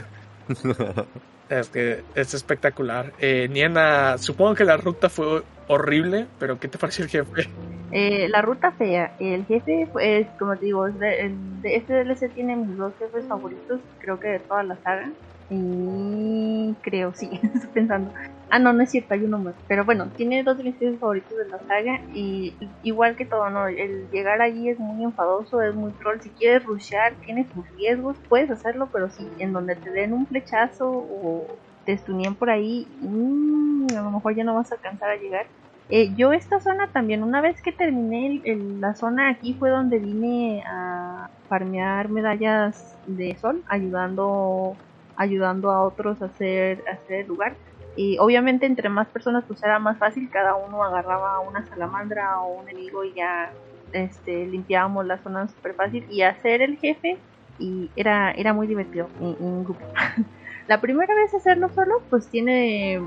es 1.50 1.70
que 1.70 2.04
es 2.16 2.34
espectacular. 2.34 3.14
Eh, 3.20 3.48
Niena, 3.50 4.18
supongo 4.18 4.56
que 4.56 4.64
la 4.64 4.78
ruta 4.78 5.10
fue 5.10 5.44
horrible, 5.70 6.26
pero 6.40 6.60
¿qué 6.60 6.68
te 6.68 6.78
pareció 6.78 7.06
el 7.06 7.12
jefe? 7.12 7.48
Eh, 7.92 8.28
la 8.30 8.42
ruta 8.42 8.72
fea. 8.72 9.16
El 9.20 9.46
jefe, 9.46 9.88
pues, 9.92 10.28
como 10.38 10.56
te 10.58 10.66
digo, 10.66 10.88
este 10.88 11.94
DLC 11.94 12.30
tiene 12.34 12.56
mis 12.56 12.76
dos 12.76 12.94
jefes 12.98 13.26
favoritos, 13.26 13.80
creo 14.00 14.20
que 14.20 14.28
de 14.30 14.40
toda 14.40 14.64
la 14.64 14.76
saga. 14.78 15.10
Y 15.52 16.76
creo, 16.82 17.14
sí, 17.14 17.30
estoy 17.56 17.70
pensando. 17.74 18.12
Ah, 18.52 18.58
no, 18.58 18.74
no 18.74 18.82
es 18.82 18.90
cierto, 18.90 19.14
hay 19.14 19.24
uno 19.24 19.38
más. 19.38 19.54
Pero 19.68 19.86
bueno, 19.86 20.08
tiene 20.18 20.44
dos 20.44 20.58
de 20.58 20.64
mis 20.64 20.76
juegos 20.78 21.00
favoritos 21.00 21.38
de 21.38 21.48
la 21.50 21.60
saga. 21.60 22.02
Y 22.16 22.56
igual 22.82 23.16
que 23.16 23.26
todo, 23.26 23.48
¿no? 23.52 23.68
El 23.68 24.10
llegar 24.12 24.42
allí 24.42 24.70
es 24.70 24.80
muy 24.80 25.04
enfadoso, 25.04 25.62
es 25.62 25.76
muy 25.76 25.92
troll. 25.94 26.20
Si 26.20 26.30
quieres 26.30 26.64
rushear, 26.64 27.14
tienes 27.26 27.48
tus 27.50 27.68
riesgos, 27.78 28.18
puedes 28.28 28.50
hacerlo, 28.50 28.90
pero 28.92 29.10
si 29.10 29.28
en 29.38 29.54
donde 29.54 29.76
te 29.76 29.92
den 29.92 30.14
un 30.14 30.26
flechazo 30.26 30.90
o 30.90 31.48
te 31.98 32.32
por 32.32 32.50
ahí, 32.50 32.88
mmm, 33.02 33.88
a 33.98 34.02
lo 34.02 34.12
mejor 34.12 34.36
ya 34.36 34.44
no 34.44 34.56
vas 34.56 34.72
a 34.72 34.76
alcanzar 34.76 35.10
a 35.10 35.16
llegar. 35.16 35.48
Eh, 35.90 36.14
yo 36.16 36.34
esta 36.34 36.60
zona 36.60 36.88
también, 36.92 37.24
una 37.24 37.42
vez 37.42 37.62
que 37.64 37.72
terminé 37.72 38.42
el, 38.46 38.80
la 38.80 38.94
zona 38.94 39.30
aquí 39.30 39.56
fue 39.56 39.72
donde 39.72 39.98
vine 39.98 40.64
a 40.68 41.30
farmear 41.48 42.10
medallas 42.10 42.96
de 43.08 43.36
sol, 43.38 43.64
ayudando 43.68 44.76
ayudando 45.16 45.70
a 45.72 45.84
otros 45.84 46.22
a 46.22 46.26
hacer, 46.26 46.82
a 46.88 46.94
hacer 46.94 47.22
el 47.22 47.28
lugar. 47.28 47.56
Y 47.98 48.18
obviamente 48.20 48.66
entre 48.66 48.88
más 48.88 49.08
personas 49.08 49.44
pues 49.46 49.62
era 49.64 49.80
más 49.80 49.98
fácil, 49.98 50.30
cada 50.32 50.56
uno 50.56 50.84
agarraba 50.84 51.40
una 51.42 51.66
salamandra 51.66 52.40
o 52.40 52.62
un 52.62 52.70
enemigo 52.70 53.04
y 53.04 53.14
ya 53.14 53.52
este, 53.92 54.46
limpiábamos 54.46 55.06
la 55.06 55.18
zona 55.18 55.48
súper 55.48 55.74
fácil. 55.74 56.06
Y 56.10 56.22
hacer 56.22 56.62
el 56.62 56.78
jefe 56.78 57.18
y 57.58 57.90
era, 57.96 58.32
era 58.32 58.54
muy 58.54 58.68
divertido 58.68 59.10
en, 59.20 59.64
grupo. 59.64 59.82
la 60.70 60.80
primera 60.80 61.16
vez 61.16 61.34
hacerlo 61.34 61.68
solo 61.70 62.04
pues 62.12 62.28
tiene... 62.28 63.02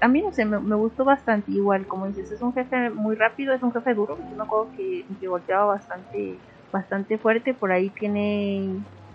a 0.00 0.08
mí 0.08 0.20
no 0.20 0.32
sé, 0.34 0.44
me, 0.44 0.76
gustó 0.76 1.06
bastante 1.06 1.50
igual, 1.50 1.86
como 1.86 2.06
dices, 2.06 2.30
es 2.30 2.42
un 2.42 2.52
jefe 2.52 2.90
muy 2.90 3.16
rápido, 3.16 3.54
es 3.54 3.62
un 3.62 3.72
jefe 3.72 3.94
duro, 3.94 4.18
yo 4.18 4.36
me 4.36 4.42
acuerdo 4.42 4.68
que, 4.76 5.06
que 5.18 5.26
volteaba 5.26 5.64
bastante, 5.64 6.36
bastante 6.70 7.16
fuerte, 7.16 7.54
por 7.54 7.72
ahí 7.72 7.88
tiene 7.88 8.68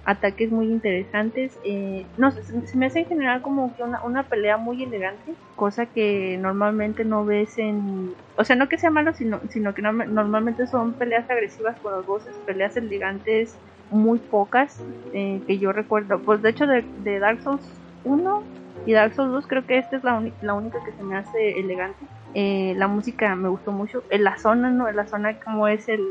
ataques 0.03 0.51
muy 0.51 0.65
interesantes. 0.65 1.59
Eh, 1.63 2.07
no 2.17 2.31
sé, 2.31 2.43
se, 2.43 2.75
me 2.75 2.87
hace 2.87 3.01
en 3.01 3.05
general 3.05 3.43
como 3.43 3.75
que 3.75 3.83
una, 3.83 4.03
una, 4.03 4.23
pelea 4.23 4.57
muy 4.57 4.81
elegante, 4.81 5.35
cosa 5.55 5.85
que 5.85 6.39
normalmente 6.41 7.05
no 7.05 7.23
ves 7.23 7.59
en... 7.59 8.15
O 8.35 8.43
sea, 8.43 8.55
no 8.55 8.67
que 8.67 8.79
sea 8.79 8.89
malo, 8.89 9.13
sino, 9.13 9.41
sino 9.49 9.75
que 9.75 9.83
normalmente 9.83 10.65
son 10.65 10.93
peleas 10.93 11.29
agresivas 11.29 11.77
con 11.81 11.93
los 11.93 12.05
bosses, 12.07 12.33
peleas 12.47 12.75
elegantes 12.77 13.55
muy 13.91 14.19
pocas 14.19 14.81
eh, 15.13 15.41
que 15.47 15.57
yo 15.57 15.71
recuerdo. 15.71 16.19
Pues 16.19 16.41
de 16.41 16.49
hecho 16.49 16.67
de, 16.67 16.83
de, 17.03 17.19
Dark 17.19 17.41
Souls 17.41 17.61
1 18.03 18.43
y 18.85 18.93
Dark 18.93 19.13
Souls 19.13 19.31
2 19.31 19.47
creo 19.47 19.65
que 19.65 19.77
esta 19.77 19.97
es 19.97 20.03
la, 20.03 20.23
la 20.41 20.53
única 20.53 20.83
que 20.83 20.91
se 20.91 21.03
me 21.03 21.15
hace 21.15 21.59
elegante. 21.59 22.05
Eh, 22.33 22.73
la 22.77 22.87
música 22.87 23.35
me 23.35 23.47
gustó 23.47 23.71
mucho. 23.71 24.03
En 24.09 24.23
la 24.23 24.37
zona, 24.37 24.69
¿no? 24.69 24.87
En 24.87 24.95
la 24.95 25.07
zona 25.07 25.39
como 25.39 25.67
es 25.67 25.87
el, 25.87 26.01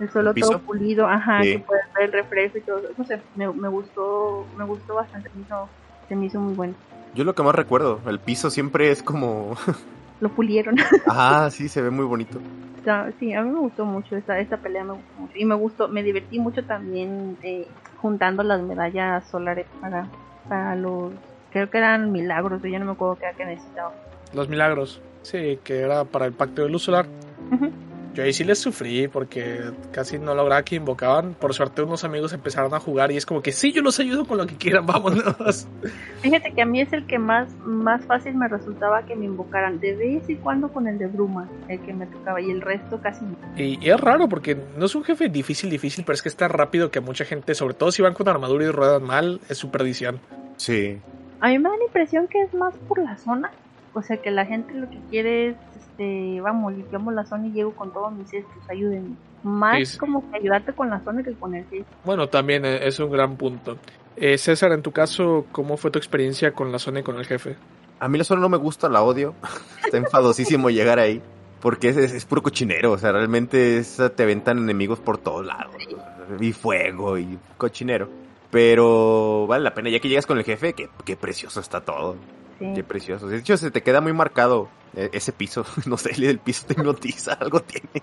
el 0.00 0.10
suelo 0.10 0.32
todo 0.34 0.60
pulido, 0.60 1.08
ajá, 1.08 1.42
que 1.42 1.58
puedes 1.58 1.84
ver 1.94 2.04
el 2.04 2.12
reflejo 2.12 2.58
y 2.58 2.60
todo. 2.60 2.82
No 2.96 3.04
sé, 3.04 3.20
me, 3.34 3.52
me 3.52 3.68
gustó, 3.68 4.46
me 4.56 4.64
gustó 4.64 4.94
bastante, 4.94 5.30
me 5.34 5.42
hizo, 5.42 5.68
se 6.08 6.16
me 6.16 6.26
hizo 6.26 6.40
muy 6.40 6.54
bueno. 6.54 6.74
Yo 7.14 7.24
lo 7.24 7.34
que 7.34 7.42
más 7.42 7.54
recuerdo, 7.54 8.00
el 8.06 8.18
piso 8.18 8.50
siempre 8.50 8.90
es 8.90 9.02
como... 9.02 9.56
lo 10.22 10.28
pulieron. 10.28 10.76
ah, 11.08 11.48
sí, 11.50 11.68
se 11.68 11.82
ve 11.82 11.90
muy 11.90 12.06
bonito. 12.06 12.38
Sí, 13.18 13.32
a 13.32 13.42
mí 13.42 13.50
me 13.50 13.58
gustó 13.58 13.84
mucho 13.84 14.16
esta, 14.16 14.38
esta 14.38 14.56
pelea, 14.56 14.84
me 14.84 14.92
gustó 14.92 15.12
mucho. 15.18 15.32
Y 15.36 15.44
me 15.44 15.54
gustó, 15.56 15.88
me 15.88 16.02
divertí 16.02 16.38
mucho 16.38 16.64
también 16.64 17.36
eh, 17.42 17.66
juntando 17.96 18.42
las 18.42 18.62
medallas 18.62 19.28
solares 19.28 19.66
para, 19.80 20.06
para 20.48 20.76
los... 20.76 21.12
Creo 21.50 21.68
que 21.68 21.78
eran 21.78 22.12
milagros, 22.12 22.62
yo 22.62 22.78
no 22.78 22.86
me 22.86 22.92
acuerdo 22.92 23.16
qué 23.16 23.26
era 23.26 23.36
que 23.36 23.44
necesitaba. 23.44 23.92
Los 24.32 24.48
milagros, 24.48 25.02
sí, 25.22 25.58
que 25.64 25.80
era 25.80 26.04
para 26.04 26.26
el 26.26 26.32
pacto 26.32 26.62
de 26.62 26.70
luz 26.70 26.82
solar. 26.82 27.06
Yo 28.14 28.22
ahí 28.22 28.32
sí 28.32 28.44
les 28.44 28.58
sufrí 28.58 29.08
porque 29.08 29.72
casi 29.90 30.18
no 30.18 30.34
lograba 30.34 30.62
que 30.62 30.76
invocaban. 30.76 31.34
Por 31.34 31.54
suerte 31.54 31.82
unos 31.82 32.04
amigos 32.04 32.32
empezaron 32.32 32.74
a 32.74 32.80
jugar 32.80 33.10
y 33.10 33.16
es 33.16 33.24
como 33.24 33.40
que 33.40 33.52
sí, 33.52 33.72
yo 33.72 33.80
los 33.80 33.98
ayudo 34.00 34.26
con 34.26 34.36
lo 34.36 34.46
que 34.46 34.56
quieran, 34.56 34.84
vámonos. 34.84 35.66
Fíjate 36.20 36.52
que 36.52 36.62
a 36.62 36.66
mí 36.66 36.82
es 36.82 36.92
el 36.92 37.06
que 37.06 37.18
más, 37.18 37.48
más 37.64 38.04
fácil 38.04 38.34
me 38.34 38.48
resultaba 38.48 39.04
que 39.06 39.16
me 39.16 39.24
invocaran. 39.24 39.80
De 39.80 39.94
vez 39.94 40.28
en 40.28 40.36
cuando 40.36 40.68
con 40.68 40.86
el 40.86 40.98
de 40.98 41.06
Bruma, 41.06 41.48
el 41.68 41.80
que 41.80 41.94
me 41.94 42.06
tocaba 42.06 42.40
y 42.40 42.50
el 42.50 42.60
resto 42.60 43.00
casi 43.00 43.24
no. 43.24 43.36
Y, 43.56 43.78
es 43.88 44.00
raro 44.00 44.28
porque 44.28 44.58
no 44.76 44.86
es 44.86 44.94
un 44.94 45.04
jefe 45.04 45.28
difícil, 45.28 45.70
difícil, 45.70 46.04
pero 46.04 46.14
es 46.14 46.22
que 46.22 46.28
está 46.28 46.48
rápido 46.48 46.90
que 46.90 47.00
mucha 47.00 47.24
gente, 47.24 47.54
sobre 47.54 47.74
todo 47.74 47.92
si 47.92 48.02
van 48.02 48.14
con 48.14 48.28
armadura 48.28 48.66
y 48.66 48.70
ruedan 48.70 49.04
mal, 49.04 49.40
es 49.48 49.56
su 49.56 49.70
perdición. 49.70 50.20
Sí. 50.56 50.98
A 51.40 51.48
mí 51.48 51.58
me 51.58 51.70
da 51.70 51.76
la 51.76 51.84
impresión 51.84 52.28
que 52.28 52.42
es 52.42 52.52
más 52.52 52.74
por 52.88 52.98
la 52.98 53.16
zona. 53.16 53.50
O 53.94 54.02
sea 54.02 54.16
que 54.16 54.30
la 54.30 54.46
gente 54.46 54.72
lo 54.74 54.88
que 54.88 54.98
quiere 55.10 55.48
es 55.48 55.56
este, 55.92 56.40
vamos, 56.40 56.72
limpiamos 56.72 57.14
la 57.14 57.24
zona 57.24 57.46
y 57.46 57.52
llego 57.52 57.72
con 57.72 57.92
todos 57.92 58.12
mis 58.12 58.32
estos, 58.32 58.68
ayúdenme. 58.68 59.16
Más 59.42 59.96
como 59.98 60.30
que 60.30 60.38
ayudarte 60.38 60.72
con 60.72 60.88
la 60.88 61.00
zona 61.00 61.22
que 61.22 61.32
con 61.34 61.54
el 61.54 61.64
jefe. 61.64 61.84
Bueno, 62.04 62.28
también 62.28 62.64
e, 62.64 62.86
es 62.86 62.98
un 63.00 63.10
gran 63.10 63.36
punto. 63.36 63.76
Eh, 64.16 64.38
César, 64.38 64.72
en 64.72 64.82
tu 64.82 64.92
caso, 64.92 65.46
¿cómo 65.52 65.76
fue 65.76 65.90
tu 65.90 65.98
experiencia 65.98 66.52
con 66.52 66.70
la 66.70 66.78
zona 66.78 67.00
y 67.00 67.02
con 67.02 67.16
el 67.16 67.26
jefe? 67.26 67.56
A 67.98 68.08
mí 68.08 68.18
la 68.18 68.24
zona 68.24 68.40
no 68.40 68.48
me 68.48 68.56
gusta, 68.56 68.88
la 68.88 69.02
odio. 69.02 69.34
Está 69.84 69.96
enfadosísimo 69.96 70.70
llegar 70.70 70.98
ahí. 70.98 71.20
Porque 71.60 71.90
es, 71.90 71.96
es, 71.96 72.24
puro 72.24 72.42
cochinero, 72.42 72.90
o 72.90 72.98
sea, 72.98 73.12
realmente 73.12 73.82
te 74.16 74.22
aventan 74.24 74.58
enemigos 74.58 74.98
por 74.98 75.18
todos 75.18 75.46
lados. 75.46 75.76
Y 76.40 76.52
fuego 76.52 77.18
y 77.18 77.38
cochinero. 77.56 78.08
Pero 78.50 79.46
vale 79.46 79.62
la 79.62 79.72
pena, 79.72 79.88
ya 79.88 80.00
que 80.00 80.08
llegas 80.08 80.26
con 80.26 80.38
el 80.38 80.44
jefe, 80.44 80.72
que 80.72 80.88
qué 81.04 81.16
precioso 81.16 81.60
está 81.60 81.80
todo. 81.80 82.16
Qué 82.74 82.84
precioso. 82.84 83.28
De 83.28 83.38
hecho, 83.38 83.56
se 83.56 83.70
te 83.70 83.82
queda 83.82 84.00
muy 84.00 84.12
marcado 84.12 84.68
e-, 84.94 85.10
ese 85.12 85.32
piso. 85.32 85.64
No 85.86 85.96
sé, 85.96 86.10
el 86.16 86.38
piso 86.38 86.66
te 86.66 86.74
hipnotiza, 86.74 87.32
algo 87.40 87.60
tiene. 87.60 88.02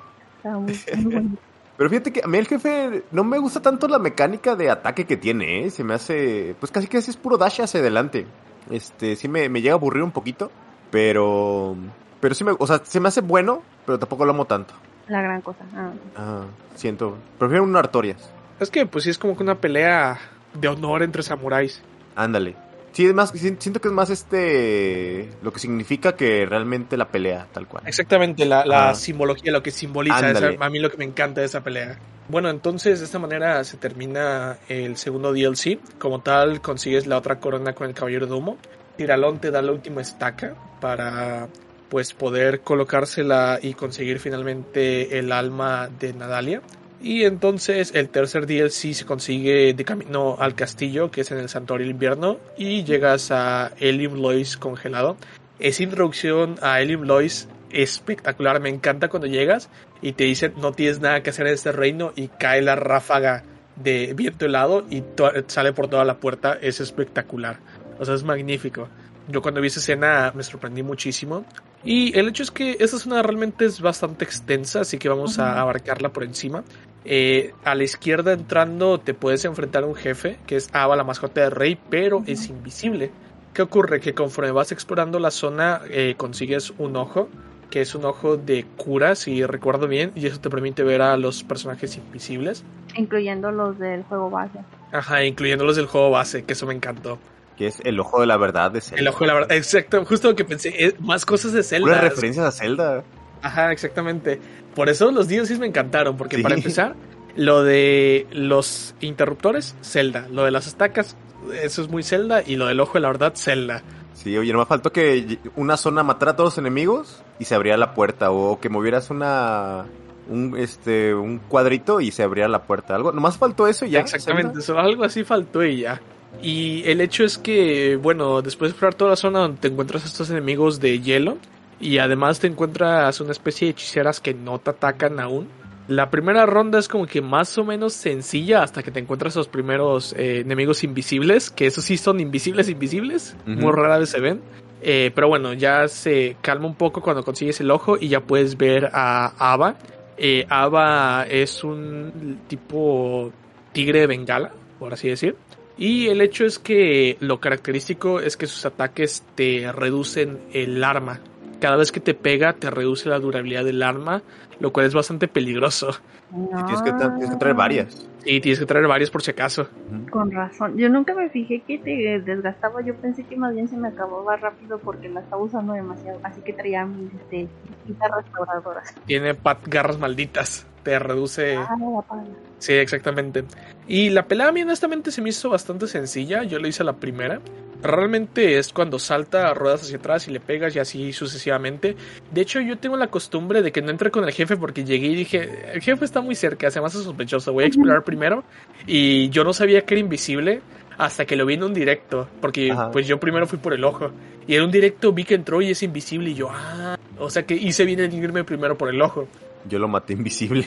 Pero 1.78 1.90
fíjate 1.90 2.12
que 2.12 2.22
a 2.24 2.28
mí 2.28 2.38
el 2.38 2.48
jefe 2.48 3.04
no 3.12 3.24
me 3.24 3.38
gusta 3.38 3.62
tanto 3.62 3.88
la 3.88 4.00
mecánica 4.00 4.56
de 4.56 4.70
ataque 4.70 5.06
que 5.06 5.18
tiene, 5.18 5.66
¿eh? 5.66 5.70
Se 5.70 5.84
me 5.84 5.94
hace, 5.94 6.56
pues 6.60 6.72
casi 6.72 6.88
que 6.88 6.98
es 6.98 7.18
puro 7.18 7.38
dash 7.38 7.62
hacia 7.62 7.80
adelante. 7.80 8.28
Este, 8.70 9.16
sí 9.16 9.28
me, 9.28 9.50
llega 9.50 9.72
a 9.72 9.76
aburrir 9.76 10.04
un 10.04 10.12
poquito, 10.12 10.52
pero, 10.92 11.76
pero 12.20 12.36
sí 12.36 12.44
me, 12.44 12.54
o 12.58 12.68
sea, 12.68 12.82
se 12.84 13.00
me 13.00 13.08
hace 13.08 13.22
bueno, 13.22 13.64
pero 13.86 13.98
tampoco 13.98 14.26
lo 14.26 14.32
amo 14.32 14.46
tanto. 14.46 14.74
La 15.08 15.22
gran 15.22 15.42
cosa. 15.42 15.64
Ah, 15.74 15.92
ah 16.18 16.44
siento, 16.76 17.18
prefiero 17.38 17.64
un 17.64 17.76
Artorias. 17.76 18.30
Es 18.60 18.70
que, 18.70 18.86
pues 18.86 19.06
sí, 19.06 19.10
es 19.10 19.18
como 19.18 19.38
que 19.38 19.44
una 19.44 19.56
pelea 19.56 20.20
de 20.54 20.68
honor 20.68 21.02
entre 21.02 21.24
samuráis. 21.24 21.82
Ándale. 22.16 22.56
Sí, 23.00 23.06
es 23.06 23.14
más, 23.14 23.30
siento 23.30 23.80
que 23.80 23.88
es 23.88 23.94
más 23.94 24.10
este 24.10 25.30
lo 25.42 25.54
que 25.54 25.60
significa 25.60 26.18
que 26.18 26.46
realmente 26.46 26.98
la 26.98 27.08
pelea, 27.08 27.48
tal 27.54 27.66
cual. 27.66 27.84
Exactamente, 27.88 28.46
la, 28.46 28.94
simbología, 28.94 29.54
lo 29.54 29.64
que 29.64 29.72
simboliza, 29.72 30.34
a 30.60 30.70
mí 30.70 30.80
lo 30.80 30.92
que 30.92 30.98
me 30.98 31.06
encanta 31.06 31.40
de 31.40 31.48
esa 31.48 31.64
pelea. 31.64 31.98
Bueno, 32.28 32.50
entonces 32.50 33.00
de 33.00 33.06
esta 33.06 33.18
manera 33.18 33.64
se 33.64 33.78
termina 33.78 34.58
el 34.68 34.98
segundo 34.98 35.32
DLC. 35.32 35.80
Como 35.98 36.20
tal, 36.20 36.60
consigues 36.60 37.08
la 37.08 37.18
otra 37.18 37.40
corona 37.40 37.72
con 37.72 37.88
el 37.88 37.94
Caballero 37.94 38.28
de 38.28 38.34
Humo. 38.34 38.58
Tiralón 38.98 39.40
te 39.40 39.50
da 39.50 39.62
la 39.62 39.72
última 39.72 40.02
estaca 40.02 40.56
para 40.82 41.48
pues 41.88 42.12
poder 42.12 42.60
colocársela 42.64 43.60
y 43.62 43.76
conseguir 43.76 44.20
finalmente 44.20 45.18
el 45.20 45.32
alma 45.32 45.88
de 45.88 46.12
Nadalia. 46.12 46.62
Y 47.02 47.24
entonces 47.24 47.94
el 47.96 48.10
tercer 48.10 48.46
DLC 48.46 48.94
se 48.94 49.06
consigue 49.06 49.74
de 49.74 49.86
camino 49.86 50.36
al 50.40 50.56
castillo, 50.56 51.12
que 51.12 51.22
es 51.22 51.32
en 51.32 51.38
el 51.38 51.50
Santuario 51.50 51.86
del 51.86 51.94
Invierno, 51.94 52.38
y 52.58 52.84
llegas 52.84 53.32
a 53.32 53.72
Elium 53.80 54.22
Lois 54.22 54.58
congelado. 54.58 55.16
Esa 55.60 55.84
introducción 55.84 56.56
a 56.62 56.82
Elium 56.82 57.04
Lois 57.04 57.48
espectacular, 57.72 58.60
me 58.60 58.70
encanta 58.70 59.10
cuando 59.10 59.28
llegas 59.28 59.70
y 60.02 60.14
te 60.14 60.24
dicen 60.24 60.54
no 60.58 60.72
tienes 60.72 61.00
nada 61.00 61.22
que 61.22 61.30
hacer 61.30 61.48
en 61.48 61.54
este 61.54 61.72
reino 61.72 62.14
y 62.16 62.28
cae 62.28 62.62
la 62.62 62.76
ráfaga 62.76 63.44
de 63.76 64.14
viento 64.14 64.46
helado 64.46 64.86
y 64.90 65.04
sale 65.48 65.74
por 65.74 65.88
toda 65.88 66.04
la 66.04 66.18
puerta, 66.18 66.58
es 66.62 66.82
espectacular. 66.82 67.60
O 68.00 68.06
sea, 68.06 68.16
es 68.16 68.24
magnífico. 68.24 68.90
Yo 69.28 69.42
cuando 69.42 69.62
vi 69.62 69.68
esa 69.68 69.80
escena 69.80 70.32
me 70.36 70.44
sorprendí 70.44 70.84
muchísimo. 70.84 71.46
Y 71.84 72.18
el 72.18 72.28
hecho 72.28 72.44
es 72.44 72.52
que 72.52 72.78
esta 72.80 73.00
zona 73.00 73.22
realmente 73.22 73.66
es 73.66 73.82
bastante 73.82 74.26
extensa, 74.26 74.82
así 74.82 74.98
que 74.98 75.10
vamos 75.10 75.40
a 75.40 75.60
abarcarla 75.62 76.10
por 76.10 76.24
encima. 76.24 76.64
Eh, 77.06 77.54
a 77.64 77.76
la 77.76 77.84
izquierda 77.84 78.34
entrando 78.34 79.00
te 79.00 79.14
puedes 79.14 79.46
enfrentar 79.46 79.84
a 79.84 79.88
un 79.88 79.96
jefe, 79.96 80.38
que 80.46 80.58
es 80.58 80.70
Ava, 80.74 80.96
la 80.96 81.04
mascota 81.04 81.42
del 81.42 81.52
rey, 81.52 81.80
pero 81.90 82.24
es 82.28 82.50
invisible. 82.50 83.12
¿Qué 83.54 83.62
ocurre? 83.62 84.00
Que 84.00 84.14
conforme 84.14 84.52
vas 84.52 84.72
explorando 84.72 85.20
la 85.20 85.32
zona 85.32 85.82
eh, 85.90 86.16
consigues 86.18 86.74
un 86.78 86.98
ojo, 86.98 87.30
que 87.70 87.82
es 87.82 87.96
un 87.96 88.06
ojo 88.06 88.36
de 88.38 88.66
cura, 88.78 89.16
si 89.16 89.46
recuerdo 89.46 89.88
bien, 89.88 90.12
y 90.16 90.26
eso 90.28 90.40
te 90.40 90.50
permite 90.50 90.84
ver 90.84 91.02
a 91.02 91.16
los 91.18 91.44
personajes 91.44 91.98
invisibles. 91.98 92.64
Incluyendo 92.96 93.52
los 93.52 93.78
del 93.80 94.04
juego 94.04 94.30
base. 94.30 94.60
Ajá, 94.92 95.24
incluyendo 95.24 95.66
los 95.66 95.76
del 95.76 95.86
juego 95.86 96.10
base, 96.12 96.44
que 96.44 96.54
eso 96.54 96.66
me 96.66 96.74
encantó. 96.74 97.20
Que 97.60 97.68
es 97.68 97.82
el 97.84 98.00
ojo 98.00 98.22
de 98.22 98.26
la 98.26 98.38
verdad 98.38 98.72
de 98.72 98.80
Zelda. 98.82 99.02
El 99.02 99.08
ojo 99.10 99.20
de 99.20 99.28
la 99.28 99.34
verdad, 99.34 99.52
exacto, 99.52 100.04
justo 100.06 100.30
lo 100.30 100.36
que 100.36 100.46
pensé, 100.46 100.96
más 101.02 101.26
cosas 101.26 101.52
de 101.52 101.62
Zelda. 101.62 101.88
Una 101.88 102.02
referencias 102.02 102.46
a 102.46 102.52
Zelda. 102.52 103.04
Ajá, 103.42 103.72
exactamente. 103.72 104.40
Por 104.76 104.88
eso 104.88 105.12
los 105.12 105.28
DLCs 105.28 105.60
me 105.60 105.68
encantaron, 105.68 106.16
porque 106.16 106.40
para 106.40 106.56
empezar, 106.56 106.96
lo 107.36 107.64
de 107.64 108.28
los 108.32 108.96
interruptores, 109.02 109.76
Zelda. 109.84 110.28
Lo 110.32 110.46
de 110.46 110.52
las 110.52 110.68
estacas, 110.68 111.18
eso 111.62 111.82
es 111.82 111.90
muy 111.90 112.02
Zelda. 112.02 112.44
Y 112.46 112.56
lo 112.56 112.68
del 112.68 112.80
ojo 112.80 112.94
de 112.94 113.02
la 113.02 113.10
verdad, 113.10 113.34
Zelda. 113.36 113.84
Sí, 114.14 114.38
oye, 114.38 114.52
no 114.52 114.60
me 114.60 114.66
faltó 114.66 114.92
que 114.92 115.38
una 115.56 115.78
zona 115.78 116.04
matara 116.04 116.32
a 116.32 116.36
todos 116.36 116.54
los 116.54 116.58
enemigos 116.58 117.22
y 117.40 117.46
se 117.46 117.56
abría 117.56 117.78
la 117.78 117.94
puerta. 117.94 118.32
O 118.32 118.60
que 118.60 118.70
movieras 118.70 119.10
una. 119.10 119.86
Un, 120.30 120.56
este, 120.58 121.16
un 121.16 121.40
cuadrito 121.40 122.02
y 122.02 122.12
se 122.12 122.22
abría 122.24 122.48
la 122.48 122.64
puerta. 122.64 122.96
Algo, 122.96 123.12
nomás 123.12 123.38
faltó 123.38 123.68
eso 123.68 123.86
y 123.86 123.92
ya. 123.92 124.00
Exactamente, 124.00 124.60
algo 124.78 125.04
así 125.04 125.24
faltó 125.24 125.64
y 125.64 125.82
ya. 125.82 126.00
Y 126.42 126.84
el 126.86 127.02
hecho 127.02 127.24
es 127.24 127.38
que, 127.38 127.98
bueno, 127.98 128.42
después 128.42 128.70
de 128.70 128.72
explorar 128.72 128.96
toda 128.96 129.12
la 129.12 129.16
zona 129.16 129.40
donde 129.40 129.60
te 129.60 129.68
encuentras 129.68 130.06
estos 130.06 130.30
enemigos 130.30 130.80
de 130.80 131.00
hielo, 131.00 131.38
y 131.80 131.98
además 131.98 132.40
te 132.40 132.48
encuentras 132.48 133.20
una 133.22 133.32
especie 133.32 133.68
de 133.68 133.72
hechiceras 133.72 134.20
que 134.20 134.34
no 134.34 134.60
te 134.60 134.72
atacan 134.72 135.20
aún. 135.20 135.48
La 135.88 136.12
primera 136.12 136.46
ronda 136.46 136.78
es 136.78 136.88
como 136.88 137.08
que 137.08 137.22
más 137.22 137.58
o 137.58 137.64
menos 137.64 137.94
sencilla 137.94 138.62
hasta 138.62 138.84
que 138.84 138.92
te 138.92 139.00
encuentras 139.00 139.36
los 139.36 139.48
primeros 139.48 140.14
eh, 140.14 140.42
enemigos 140.42 140.84
invisibles, 140.84 141.50
que 141.50 141.66
esos 141.66 141.84
sí 141.84 141.98
son 141.98 142.20
invisibles, 142.20 142.70
invisibles, 142.70 143.36
muy 143.46 143.72
rara 143.72 143.98
vez 143.98 144.10
se 144.10 144.20
ven. 144.20 144.42
Eh, 144.82 145.12
pero 145.16 145.28
bueno, 145.28 145.54
ya 145.54 145.88
se 145.88 146.38
calma 146.42 146.68
un 146.68 146.76
poco 146.76 147.02
cuando 147.02 147.24
consigues 147.24 147.60
el 147.60 147.72
ojo 147.72 147.98
y 148.00 148.08
ya 148.08 148.22
puedes 148.22 148.56
ver 148.56 148.90
a 148.94 149.34
Ava. 149.52 149.76
Eh, 150.16 150.46
Ava 150.50 151.26
es 151.28 151.64
un 151.64 152.42
tipo 152.48 153.32
tigre 153.72 154.02
de 154.02 154.08
bengala, 154.08 154.52
por 154.78 154.94
así 154.94 155.10
decir. 155.10 155.36
Y 155.80 156.08
el 156.10 156.20
hecho 156.20 156.44
es 156.46 156.60
que 156.60 157.16
lo 157.22 157.40
característico 157.40 158.20
es 158.20 158.36
que 158.36 158.48
sus 158.48 158.66
ataques 158.66 159.24
te 159.36 159.72
reducen 159.72 160.38
el 160.54 160.84
arma. 160.84 161.22
Cada 161.62 161.78
vez 161.78 161.92
que 161.92 162.02
te 162.02 162.14
pega 162.14 162.54
te 162.54 162.70
reduce 162.70 163.08
la 163.10 163.18
durabilidad 163.20 163.64
del 163.64 163.82
arma, 163.82 164.22
lo 164.60 164.72
cual 164.74 164.86
es 164.88 164.94
bastante 164.94 165.28
peligroso. 165.30 165.92
Y 166.32 166.64
tienes 166.64 166.82
que, 166.82 166.92
tra- 166.92 167.10
tienes 167.14 167.30
que 167.32 167.38
traer 167.38 167.56
varias. 167.56 168.08
Y 168.26 168.42
tienes 168.42 168.60
que 168.60 168.66
traer 168.66 168.86
varios 168.88 169.10
por 169.10 169.22
si 169.24 169.32
acaso. 169.32 169.70
Con 170.12 170.32
razón. 170.32 170.78
Yo 170.78 170.90
nunca 170.90 171.16
me 171.16 171.30
fijé 171.30 171.62
que 171.66 171.78
te 171.80 172.20
desgastaba. 172.20 172.82
Yo 172.82 172.94
pensé 172.96 173.24
que 173.24 173.36
más 173.38 173.54
bien 173.56 173.68
se 173.70 173.78
me 173.78 173.88
acababa 173.88 174.36
rápido 174.36 174.78
porque 174.80 175.08
la 175.10 175.22
estaba 175.22 175.42
usando 175.42 175.74
demasiado. 175.74 176.20
Así 176.24 176.42
que 176.42 176.52
traía 176.54 176.86
mis 176.86 177.14
este, 177.14 177.48
guitarras 177.88 178.26
restauradoras. 178.26 178.94
Tiene 179.06 179.34
pat 179.34 179.66
garras 179.68 179.98
malditas. 179.98 180.68
Te 180.84 180.98
reduce. 181.00 181.56
Ah, 181.56 181.76
la. 181.80 182.24
Sí, 182.60 182.74
exactamente. 182.74 183.46
Y 183.88 184.10
la 184.10 184.28
pelea 184.28 184.50
a 184.50 184.52
mí 184.52 184.62
honestamente 184.62 185.12
se 185.12 185.22
me 185.22 185.30
hizo 185.30 185.50
bastante 185.50 185.88
sencilla. 185.88 186.44
Yo 186.44 186.60
le 186.60 186.70
hice 186.70 186.84
la 186.84 186.94
primera. 186.94 187.40
Realmente 187.82 188.58
es 188.58 188.74
cuando 188.74 189.00
salta, 189.00 189.54
ruedas 189.54 189.84
hacia 189.84 189.98
atrás 189.98 190.28
y 190.28 190.32
le 190.32 190.42
pegas 190.42 190.76
y 190.76 190.80
así 190.80 191.14
sucesivamente. 191.14 191.96
De 192.32 192.42
hecho, 192.42 192.60
yo 192.60 192.78
tengo 192.78 192.98
la 192.98 193.08
costumbre 193.08 193.62
de 193.62 193.72
que 193.72 193.82
no 193.82 193.90
entre 193.90 194.12
con 194.12 194.26
el 194.26 194.32
jefe 194.32 194.58
porque 194.58 194.84
llegué 194.84 195.08
y 195.08 195.16
dije, 195.16 195.72
el 195.74 195.82
jefe 195.82 196.04
está 196.04 196.20
muy 196.22 196.36
cerca, 196.36 196.70
se 196.70 196.82
me 196.82 196.88
hace 196.88 197.02
sospechoso, 197.02 197.54
voy 197.54 197.64
a 197.64 197.68
explorar 197.68 198.04
primero. 198.04 198.44
Y 198.86 199.30
yo 199.30 199.46
no 199.46 199.54
sabía 199.54 199.86
que 199.86 199.94
era 199.94 200.02
invisible 200.02 200.62
hasta 200.98 201.26
que 201.26 201.38
lo 201.38 201.46
vi 201.46 201.54
en 201.54 201.64
un 201.64 201.74
directo, 201.74 202.28
porque 202.42 202.72
Ajá. 202.72 202.92
pues 202.92 203.08
yo 203.08 203.20
primero 203.22 203.48
fui 203.48 203.58
por 203.58 203.74
el 203.74 203.86
ojo. 203.86 204.12
Y 204.46 204.56
en 204.56 204.64
un 204.64 204.72
directo 204.72 205.14
vi 205.14 205.24
que 205.24 205.36
entró 205.36 205.62
y 205.62 205.72
es 205.72 205.82
invisible 205.82 206.32
y 206.32 206.34
yo, 206.34 206.50
ah, 206.52 206.98
o 207.18 207.30
sea 207.30 207.44
que 207.44 207.56
hice 207.56 207.86
bien 207.86 208.02
en 208.02 208.12
irme 208.12 208.44
primero 208.44 208.78
por 208.78 208.90
el 208.90 209.02
ojo. 209.02 209.28
Yo 209.68 209.80
lo 209.80 209.88
maté 209.88 210.14
invisible. 210.14 210.66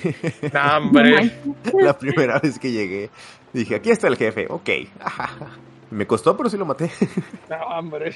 Nah, 0.53 0.79
hombre. 0.79 1.31
la 1.81 1.97
primera 1.99 2.39
vez 2.39 2.59
que 2.59 2.71
llegué. 2.71 3.11
Dije, 3.53 3.75
aquí 3.77 3.91
está 3.91 4.09
el 4.09 4.17
jefe, 4.17 4.47
ok. 4.49 4.69
Me 5.91 6.07
costó, 6.07 6.37
pero 6.37 6.49
sí 6.49 6.57
lo 6.57 6.65
maté. 6.67 6.91
No, 7.51 7.57
hombre. 7.79 8.15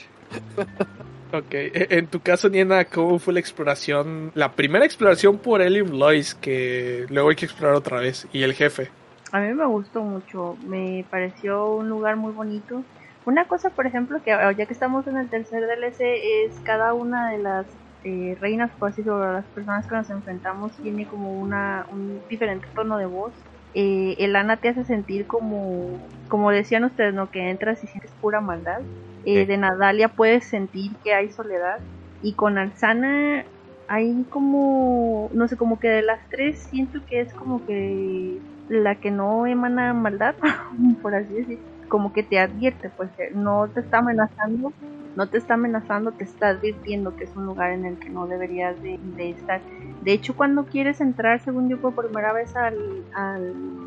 ok, 1.33 1.53
e- 1.55 1.87
en 1.91 2.07
tu 2.07 2.21
caso, 2.21 2.49
Niena, 2.49 2.85
¿cómo 2.87 3.19
fue 3.19 3.35
la 3.35 3.41
exploración? 3.41 4.33
La 4.35 4.53
primera 4.53 4.85
exploración 4.85 5.39
por 5.39 5.61
Elium 5.61 5.99
Lois, 5.99 6.35
que 6.35 7.05
luego 7.11 7.29
hay 7.31 7.37
que 7.37 7.45
explorar 7.47 7.77
otra 7.77 8.01
vez, 8.01 8.27
y 8.33 8.43
el 8.43 8.55
jefe. 8.55 8.91
A 9.33 9.41
mí 9.41 9.53
me 9.53 9.67
gustó 9.67 10.03
mucho, 10.03 10.57
me 10.67 11.05
pareció 11.11 11.75
un 11.75 11.89
lugar 11.89 12.17
muy 12.17 12.33
bonito. 12.33 12.83
Una 13.27 13.47
cosa, 13.47 13.71
por 13.71 13.87
ejemplo, 13.87 14.23
que 14.25 14.31
ya 14.31 14.67
que 14.67 14.73
estamos 14.73 15.07
en 15.09 15.17
el 15.17 15.29
tercer 15.29 15.65
DLC, 15.67 16.01
es 16.47 16.59
cada 16.63 16.95
una 16.95 17.31
de 17.31 17.39
las 17.39 17.67
eh, 18.05 18.37
reinas, 18.41 18.71
por 18.79 18.89
así 18.89 19.03
decirlo, 19.03 19.33
las 19.33 19.45
personas 19.47 19.87
que 19.87 19.95
nos 19.95 20.11
enfrentamos, 20.11 20.73
tiene 20.77 21.07
como 21.07 21.41
una, 21.41 21.87
un 21.91 22.21
diferente 22.29 22.67
tono 22.75 22.99
de 22.99 23.07
voz. 23.07 23.33
Eh, 23.75 24.17
el 24.19 24.37
Ana 24.37 24.57
te 24.57 24.69
hace 24.69 24.85
sentir 24.85 25.27
como, 25.27 25.99
como 26.29 26.51
decían 26.51 26.85
ustedes, 26.85 27.13
¿no? 27.13 27.31
Que 27.31 27.51
entras 27.51 27.83
y 27.85 27.87
sientes 27.87 28.11
pura 28.21 28.41
maldad. 28.41 28.81
Eh. 29.25 29.45
De 29.45 29.57
Nadalia 29.57 30.09
puedes 30.09 30.45
sentir 30.45 30.93
que 31.03 31.15
hay 31.15 31.31
soledad. 31.31 31.79
Y 32.23 32.33
con 32.33 32.59
Alzana 32.59 33.45
hay 33.89 34.25
como, 34.31 35.29
no 35.33 35.49
sé, 35.49 35.57
como 35.57 35.79
que 35.79 35.89
de 35.89 36.03
las 36.03 36.21
tres 36.31 36.59
siento 36.71 37.01
que 37.07 37.21
es 37.21 37.33
como 37.35 37.65
que 37.67 38.39
la 38.69 38.97
que 38.97 39.11
no 39.11 39.47
emana 39.47 39.93
maldad, 39.95 40.35
por 41.03 41.15
así 41.15 41.35
decir, 41.35 41.59
como 41.89 42.13
que 42.13 42.23
te 42.23 42.39
advierte, 42.39 42.91
pues 42.91 43.11
que 43.17 43.31
no 43.35 43.71
te 43.75 43.81
está 43.81 43.99
amenazando, 43.99 44.75
no 45.15 45.29
te 45.31 45.39
está 45.39 45.55
amenazando, 45.55 46.13
te 46.15 46.25
está 46.25 46.49
advirtiendo 46.51 47.17
que 47.17 47.25
es 47.25 47.35
un 47.37 47.47
lugar 47.47 47.73
en 47.73 47.87
el 47.87 47.99
que 47.99 48.11
no 48.11 48.27
deberías 48.27 48.81
de, 48.83 48.99
estar. 49.31 49.65
De 50.01 50.13
hecho, 50.13 50.37
cuando 50.37 50.67
quieres 50.67 51.01
entrar, 51.01 51.41
según 51.41 51.69
yo, 51.71 51.81
por 51.81 51.95
primera 51.97 52.33
vez 52.33 52.55
a 52.57 52.71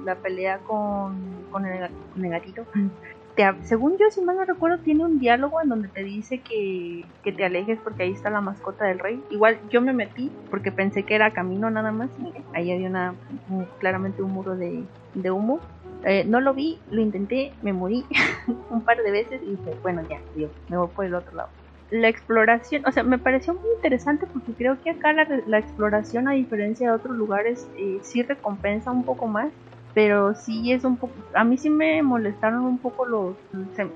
la 0.04 0.22
pelea 0.22 0.62
con, 0.64 1.46
con, 1.50 1.66
el, 1.66 1.90
con 2.10 2.26
el 2.26 2.32
gatito, 2.32 2.68
te 3.36 3.44
según 3.64 3.94
yo, 4.00 4.06
si 4.12 4.22
mal 4.24 4.36
no 4.38 4.46
recuerdo, 4.46 4.82
tiene 4.84 5.06
un 5.06 5.20
diálogo 5.20 5.62
en 5.62 5.70
donde 5.70 5.90
te 5.90 6.04
dice 6.04 6.44
que, 6.44 7.14
que 7.24 7.32
te 7.32 7.46
alejes 7.46 7.80
porque 7.84 8.04
ahí 8.04 8.12
está 8.12 8.30
la 8.30 8.42
mascota 8.42 8.86
del 8.86 9.00
rey. 9.00 9.26
Igual 9.30 9.62
yo 9.70 9.82
me 9.82 9.94
metí 9.94 10.42
porque 10.50 10.72
pensé 10.72 11.06
que 11.06 11.16
era 11.16 11.34
camino 11.34 11.70
nada 11.70 11.92
más. 11.92 12.12
y 12.18 12.34
Ahí 12.54 12.72
había 12.72 12.90
una, 12.90 13.20
un- 13.48 13.72
claramente 13.80 14.22
un 14.24 14.32
muro 14.34 14.56
de, 14.58 14.90
de 15.14 15.32
humo. 15.32 15.68
Eh, 16.04 16.24
no 16.26 16.40
lo 16.40 16.54
vi, 16.54 16.80
lo 16.92 17.02
intenté, 17.02 17.54
me 17.62 17.74
morí 17.74 18.06
un 18.70 18.82
par 18.82 18.98
de 19.04 19.12
veces 19.12 19.42
y 19.44 19.52
dije, 19.52 19.76
bueno, 19.82 20.02
ya, 20.10 20.20
Dios, 20.36 20.52
me 20.70 20.78
voy 20.78 20.88
por 20.88 21.06
el 21.06 21.16
otro 21.16 21.36
lado. 21.36 21.50
La 21.92 22.08
exploración, 22.08 22.86
o 22.86 22.92
sea, 22.92 23.04
me 23.04 23.18
pareció 23.18 23.54
muy 23.54 23.70
interesante 23.76 24.28
porque 24.32 24.54
creo 24.54 24.82
que 24.82 24.92
acá 24.92 25.12
la, 25.12 25.28
la 25.48 25.58
exploración, 25.58 26.28
a 26.28 26.34
diferencia 26.34 26.90
de 26.90 26.96
otros 26.96 27.18
lugares, 27.18 27.68
eh, 27.78 28.00
sí 28.02 28.22
recompensa 28.24 28.92
un 28.92 29.04
poco 29.04 29.28
más 29.28 29.52
pero 29.94 30.36
sí 30.36 30.72
es 30.72 30.84
un 30.84 30.98
poco 30.98 31.14
a 31.34 31.44
mí 31.44 31.58
sí 31.58 31.70
me 31.70 32.02
molestaron 32.04 32.64
un 32.64 32.78
poco 32.78 33.06
los 33.06 33.36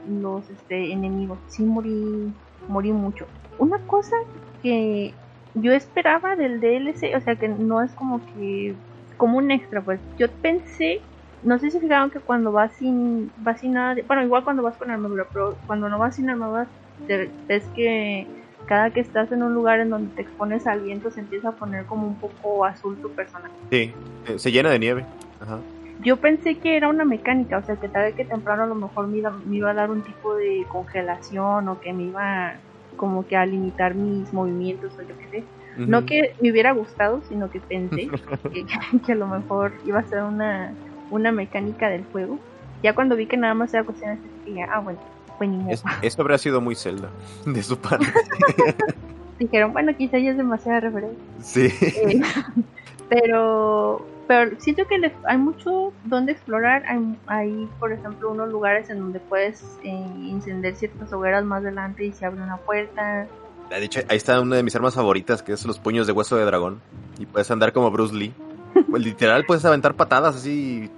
los 0.09 0.49
este 0.49 0.91
enemigos 0.91 1.37
sí 1.47 1.63
morí 1.63 2.33
morí 2.67 2.91
mucho 2.91 3.25
una 3.59 3.77
cosa 3.79 4.15
que 4.61 5.13
yo 5.53 5.71
esperaba 5.71 6.35
del 6.35 6.59
DLC 6.59 7.15
o 7.15 7.21
sea 7.21 7.35
que 7.35 7.47
no 7.47 7.81
es 7.81 7.91
como 7.91 8.21
que 8.33 8.73
como 9.17 9.37
un 9.37 9.51
extra 9.51 9.81
pues 9.81 9.99
yo 10.17 10.29
pensé 10.29 11.01
no 11.43 11.59
sé 11.59 11.71
si 11.71 11.79
fijaron 11.79 12.09
que 12.11 12.19
cuando 12.19 12.51
vas 12.51 12.73
sin 12.77 13.31
vas 13.37 13.59
sin 13.59 13.73
nada 13.73 13.95
de- 13.95 14.03
bueno 14.03 14.23
igual 14.23 14.43
cuando 14.43 14.63
vas 14.63 14.77
con 14.77 14.89
armadura 14.91 15.25
pero 15.33 15.57
cuando 15.67 15.89
no 15.89 15.99
vas 15.99 16.15
sin 16.15 16.29
armadura 16.29 16.67
te- 17.07 17.31
ves 17.47 17.65
que 17.75 18.27
cada 18.67 18.91
que 18.91 19.01
estás 19.01 19.31
en 19.31 19.43
un 19.43 19.53
lugar 19.53 19.79
en 19.79 19.89
donde 19.89 20.13
te 20.15 20.21
expones 20.21 20.65
al 20.67 20.81
viento 20.81 21.11
se 21.11 21.19
empieza 21.21 21.49
a 21.49 21.55
poner 21.57 21.85
como 21.85 22.07
un 22.07 22.19
poco 22.19 22.63
azul 22.65 22.97
tu 23.01 23.13
personaje 23.13 23.53
Sí, 23.69 23.93
eh, 24.27 24.39
se 24.39 24.51
llena 24.51 24.69
de 24.69 24.79
nieve. 24.79 25.05
Ajá. 25.39 25.59
yo 25.99 26.17
pensé 26.17 26.57
que 26.59 26.77
era 26.77 26.87
una 26.89 27.05
mecánica, 27.05 27.57
o 27.57 27.63
sea, 27.63 27.75
que 27.75 27.87
tarde 27.89 28.13
que 28.13 28.25
temprano 28.25 28.63
a 28.63 28.67
lo 28.67 28.75
mejor 28.75 29.07
me 29.07 29.17
iba, 29.17 29.31
me 29.31 29.57
iba 29.57 29.71
a 29.71 29.73
dar 29.73 29.89
un 29.91 30.03
tipo 30.03 30.35
de 30.35 30.63
congelación 30.71 31.67
o 31.67 31.79
que 31.79 31.91
me 31.93 32.03
iba 32.03 32.53
como 32.97 33.25
que 33.25 33.35
a 33.35 33.45
limitar 33.45 33.95
mis 33.95 34.31
movimientos 34.33 34.97
o 34.99 35.01
yo 35.01 35.15
qué 35.17 35.27
sé. 35.29 35.47
No 35.87 36.05
que 36.05 36.35
me 36.41 36.51
hubiera 36.51 36.71
gustado, 36.71 37.21
sino 37.23 37.49
que 37.49 37.59
pensé 37.59 38.07
que, 38.53 38.65
que 39.05 39.11
a 39.11 39.15
lo 39.15 39.27
mejor 39.27 39.73
iba 39.85 39.99
a 39.99 40.03
ser 40.07 40.23
una, 40.23 40.75
una 41.13 41.31
mecánica 41.31 41.89
del 41.89 42.03
juego. 42.11 42.39
Ya 42.81 42.93
cuando 42.93 43.15
vi 43.15 43.27
que 43.27 43.37
nada 43.37 43.53
más 43.53 43.73
era 43.73 43.83
cuestión 43.83 44.09
de 44.11 44.27
estética, 44.27 44.69
ah, 44.73 44.79
bueno, 44.79 44.99
pues 45.37 45.49
ni 45.49 45.57
modo. 45.57 45.69
Es- 45.71 45.83
eso 46.01 46.21
habría 46.21 46.37
sido 46.37 46.59
muy 46.61 46.75
Zelda 46.75 47.09
de 47.45 47.63
su 47.63 47.77
parte. 47.77 48.05
Dijeron, 49.39 49.73
bueno, 49.73 49.95
quizá 49.97 50.17
ya 50.19 50.31
es 50.31 50.37
demasiada 50.37 50.79
referencia. 50.81 51.23
Sí. 51.41 51.67
Eh, 51.81 52.21
pero 53.09 54.05
pero 54.27 54.57
siento 54.59 54.85
que 54.87 54.97
le- 54.97 55.11
hay 55.27 55.37
mucho 55.37 55.91
donde 56.05 56.31
explorar 56.31 56.83
hay, 56.87 57.17
hay, 57.27 57.69
por 57.79 57.91
ejemplo 57.91 58.31
unos 58.31 58.49
lugares 58.49 58.89
en 58.89 58.99
donde 58.99 59.19
puedes 59.19 59.61
eh, 59.83 60.05
encender 60.29 60.75
ciertas 60.75 61.11
hogueras 61.11 61.43
más 61.43 61.61
adelante 61.61 62.05
y 62.05 62.13
se 62.13 62.25
abre 62.25 62.41
una 62.41 62.55
puerta 62.57 63.27
De 63.69 63.83
hecho, 63.83 63.99
ahí 64.07 64.15
está 64.17 64.39
una 64.39 64.55
de 64.55 64.63
mis 64.63 64.75
armas 64.75 64.95
favoritas, 64.95 65.43
que 65.43 65.51
es 65.51 65.65
los 65.65 65.77
puños 65.79 66.07
de 66.07 66.13
hueso 66.13 66.37
de 66.37 66.45
dragón. 66.45 66.79
Y 67.19 67.25
puedes 67.25 67.49
andar 67.51 67.73
como 67.73 67.91
Bruce 67.91 68.13
Lee. 68.15 68.33
Literal, 68.97 69.45
puedes 69.45 69.63
aventar 69.65 69.95
patadas 69.95 70.35
así. 70.35 70.89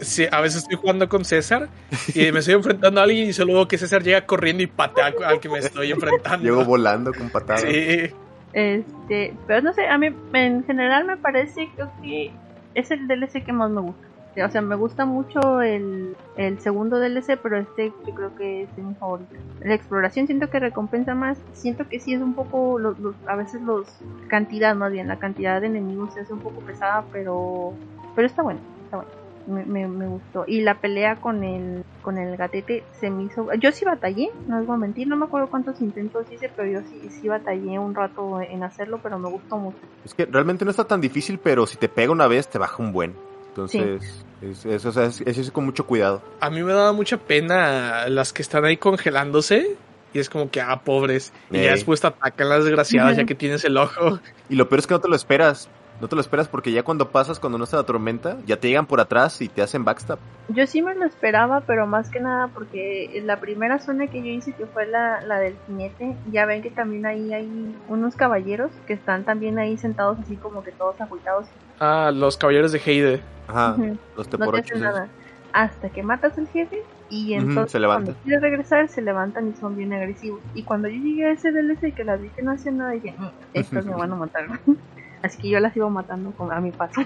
Sí, 0.00 0.26
a 0.30 0.40
veces 0.40 0.62
estoy 0.62 0.76
jugando 0.76 1.08
con 1.08 1.24
César 1.24 1.68
y 2.14 2.30
me 2.30 2.40
estoy 2.40 2.54
enfrentando 2.54 3.00
a 3.00 3.04
alguien 3.04 3.28
y 3.28 3.32
solo 3.32 3.54
veo 3.54 3.68
que 3.68 3.78
César 3.78 4.02
llega 4.02 4.26
corriendo 4.26 4.62
y 4.62 4.66
patea 4.66 5.06
al, 5.06 5.24
al 5.24 5.40
que 5.40 5.48
me 5.48 5.58
estoy 5.58 5.92
enfrentando. 5.92 6.44
Llego 6.44 6.64
volando 6.64 7.12
con 7.14 7.30
patadas. 7.30 7.62
Sí, 7.62 8.10
este 8.52 9.34
pero 9.46 9.60
no 9.62 9.72
sé 9.74 9.86
a 9.86 9.98
mí 9.98 10.08
en 10.32 10.64
general 10.64 11.04
me 11.04 11.18
parece 11.18 11.68
creo 11.74 11.92
que 12.02 12.32
es 12.74 12.90
el 12.90 13.06
DLC 13.06 13.44
que 13.44 13.52
más 13.52 13.70
me 13.70 13.82
gusta 13.82 14.06
o 14.44 14.50
sea 14.50 14.60
me 14.62 14.76
gusta 14.76 15.04
mucho 15.06 15.60
el, 15.62 16.14
el 16.36 16.58
segundo 16.60 16.98
DLC 16.98 17.36
pero 17.42 17.58
este 17.58 17.92
yo 18.06 18.14
creo 18.14 18.34
que 18.36 18.62
es 18.64 18.78
mi 18.78 18.94
favorito 18.96 19.34
la 19.60 19.74
exploración 19.74 20.26
siento 20.26 20.50
que 20.50 20.60
recompensa 20.60 21.14
más. 21.14 21.38
Siento 21.54 21.88
que 21.88 21.98
sí 21.98 22.12
es 22.12 22.20
un 22.20 22.34
poco 22.34 22.78
los, 22.78 22.98
los- 22.98 23.16
a 23.26 23.36
veces 23.36 23.60
los 23.62 23.88
cantidad 24.28 24.74
más 24.76 24.92
bien 24.92 25.08
la 25.08 25.18
cantidad 25.18 25.60
de 25.60 25.68
enemigos 25.68 26.12
se 26.12 26.20
hace 26.20 26.32
un 26.32 26.40
poco 26.40 26.60
pesada 26.60 27.06
pero 27.12 27.72
pero 28.14 28.26
está 28.26 28.42
bueno 28.42 28.60
está 28.84 28.96
bueno. 28.98 29.10
Me, 29.46 29.64
me, 29.64 29.86
me 29.86 30.08
gustó. 30.08 30.44
Y 30.48 30.60
la 30.62 30.80
pelea 30.80 31.16
con 31.16 31.42
el 31.44 31.82
con 32.02 32.18
el 32.18 32.36
gatete 32.36 32.82
se 33.00 33.10
me 33.10 33.24
hizo 33.24 33.48
yo 33.60 33.72
sí 33.72 33.84
batallé 33.84 34.28
no 34.46 34.58
les 34.58 34.66
voy 34.66 34.74
a 34.76 34.78
mentir 34.78 35.08
no 35.08 35.16
me 35.16 35.24
acuerdo 35.24 35.48
cuántos 35.48 35.80
intentos 35.80 36.30
hice 36.30 36.50
pero 36.56 36.68
yo 36.68 36.82
sí 36.88 37.08
sí 37.10 37.28
batallé 37.28 37.78
un 37.78 37.94
rato 37.94 38.40
en 38.40 38.62
hacerlo 38.62 39.00
pero 39.02 39.18
me 39.18 39.28
gustó 39.30 39.56
mucho. 39.56 39.78
Es 40.04 40.14
que 40.14 40.26
realmente 40.26 40.64
no 40.64 40.70
está 40.70 40.84
tan 40.84 41.00
difícil, 41.00 41.38
pero 41.42 41.66
si 41.66 41.76
te 41.78 41.88
pega 41.88 42.12
una 42.12 42.28
vez, 42.28 42.48
te 42.48 42.58
baja 42.58 42.80
un 42.82 42.92
buen. 42.92 43.14
Entonces, 43.56 44.24
es, 44.42 44.66
es- 44.66 44.84
o 44.84 44.92
sea, 44.92 45.04
es, 45.06 45.50
con 45.50 45.64
mucho 45.64 45.86
cuidado. 45.86 46.22
A 46.40 46.50
mí 46.50 46.62
me 46.62 46.72
daba 46.72 46.92
mucha 46.92 47.16
pena 47.16 48.08
las 48.08 48.32
que 48.32 48.42
están 48.42 48.64
ahí 48.64 48.76
congelándose. 48.76 49.76
Y 50.14 50.18
es 50.18 50.30
como 50.30 50.50
que, 50.50 50.60
ah, 50.60 50.80
pobres. 50.82 51.32
Y 51.50 51.56
ya 51.64 51.72
después 51.72 52.00
te 52.00 52.06
atacan 52.06 52.48
las 52.48 52.64
desgraciadas 52.64 53.16
ya 53.16 53.24
que 53.26 53.34
tienes 53.34 53.64
el 53.64 53.76
ojo. 53.76 54.20
Y 54.48 54.54
lo 54.54 54.68
peor 54.68 54.78
es 54.78 54.86
que 54.86 54.94
no 54.94 55.00
te 55.00 55.08
lo 55.08 55.16
esperas. 55.16 55.68
No 56.00 56.08
te 56.08 56.14
lo 56.14 56.20
esperas 56.20 56.46
porque 56.48 56.72
ya 56.72 56.82
cuando 56.82 57.08
pasas, 57.10 57.40
cuando 57.40 57.56
no 57.56 57.64
está 57.64 57.78
la 57.78 57.82
tormenta, 57.84 58.36
ya 58.46 58.58
te 58.60 58.68
llegan 58.68 58.84
por 58.86 59.00
atrás 59.00 59.40
y 59.40 59.48
te 59.48 59.62
hacen 59.62 59.84
backstab. 59.84 60.18
Yo 60.48 60.66
sí 60.66 60.82
me 60.82 60.94
lo 60.94 61.06
esperaba, 61.06 61.62
pero 61.62 61.86
más 61.86 62.10
que 62.10 62.20
nada 62.20 62.48
porque 62.48 63.16
en 63.18 63.26
la 63.26 63.40
primera 63.40 63.78
zona 63.78 64.06
que 64.06 64.18
yo 64.22 64.28
hice, 64.28 64.52
que 64.52 64.66
fue 64.66 64.86
la, 64.86 65.22
la 65.22 65.38
del 65.38 65.56
jinete, 65.66 66.14
ya 66.30 66.44
ven 66.44 66.60
que 66.62 66.70
también 66.70 67.06
ahí 67.06 67.32
hay 67.32 67.74
unos 67.88 68.14
caballeros 68.14 68.70
que 68.86 68.92
están 68.92 69.24
también 69.24 69.58
ahí 69.58 69.78
sentados 69.78 70.18
así 70.20 70.36
como 70.36 70.62
que 70.62 70.72
todos 70.72 71.00
agüitados. 71.00 71.46
Ah, 71.80 72.10
los 72.14 72.36
caballeros 72.36 72.72
de 72.72 72.78
Heide. 72.84 73.20
Ajá, 73.48 73.76
los 73.78 73.88
No 74.16 74.24
te 74.24 74.30
teporochos. 74.30 74.64
hacen 74.72 74.76
esos. 74.82 74.94
nada. 74.94 75.08
Hasta 75.52 75.88
que 75.88 76.02
matas 76.02 76.36
al 76.36 76.46
jefe 76.48 76.82
y 77.08 77.32
entonces 77.32 77.72
se 77.72 77.78
levantan. 77.80 78.12
cuando 78.14 78.22
quieres 78.24 78.42
regresar 78.42 78.88
se 78.88 79.00
levantan 79.00 79.48
y 79.48 79.52
son 79.54 79.74
bien 79.76 79.94
agresivos. 79.94 80.40
Y 80.54 80.62
cuando 80.64 80.88
yo 80.88 81.00
llegué 81.00 81.24
a 81.26 81.30
ese 81.32 81.50
DLC 81.52 81.94
que 81.94 82.04
las 82.04 82.20
vi 82.20 82.28
que 82.28 82.42
no 82.42 82.50
hacían 82.50 82.76
nada, 82.76 82.90
dije, 82.90 83.14
"Mm, 83.16 83.26
estos 83.54 83.86
me 83.86 83.94
van 83.94 84.12
a 84.12 84.16
matar. 84.16 84.46
Así 85.22 85.38
que 85.42 85.48
yo 85.50 85.60
las 85.60 85.76
iba 85.76 85.88
matando 85.88 86.32
a 86.50 86.60
mi 86.60 86.70
paso. 86.72 87.02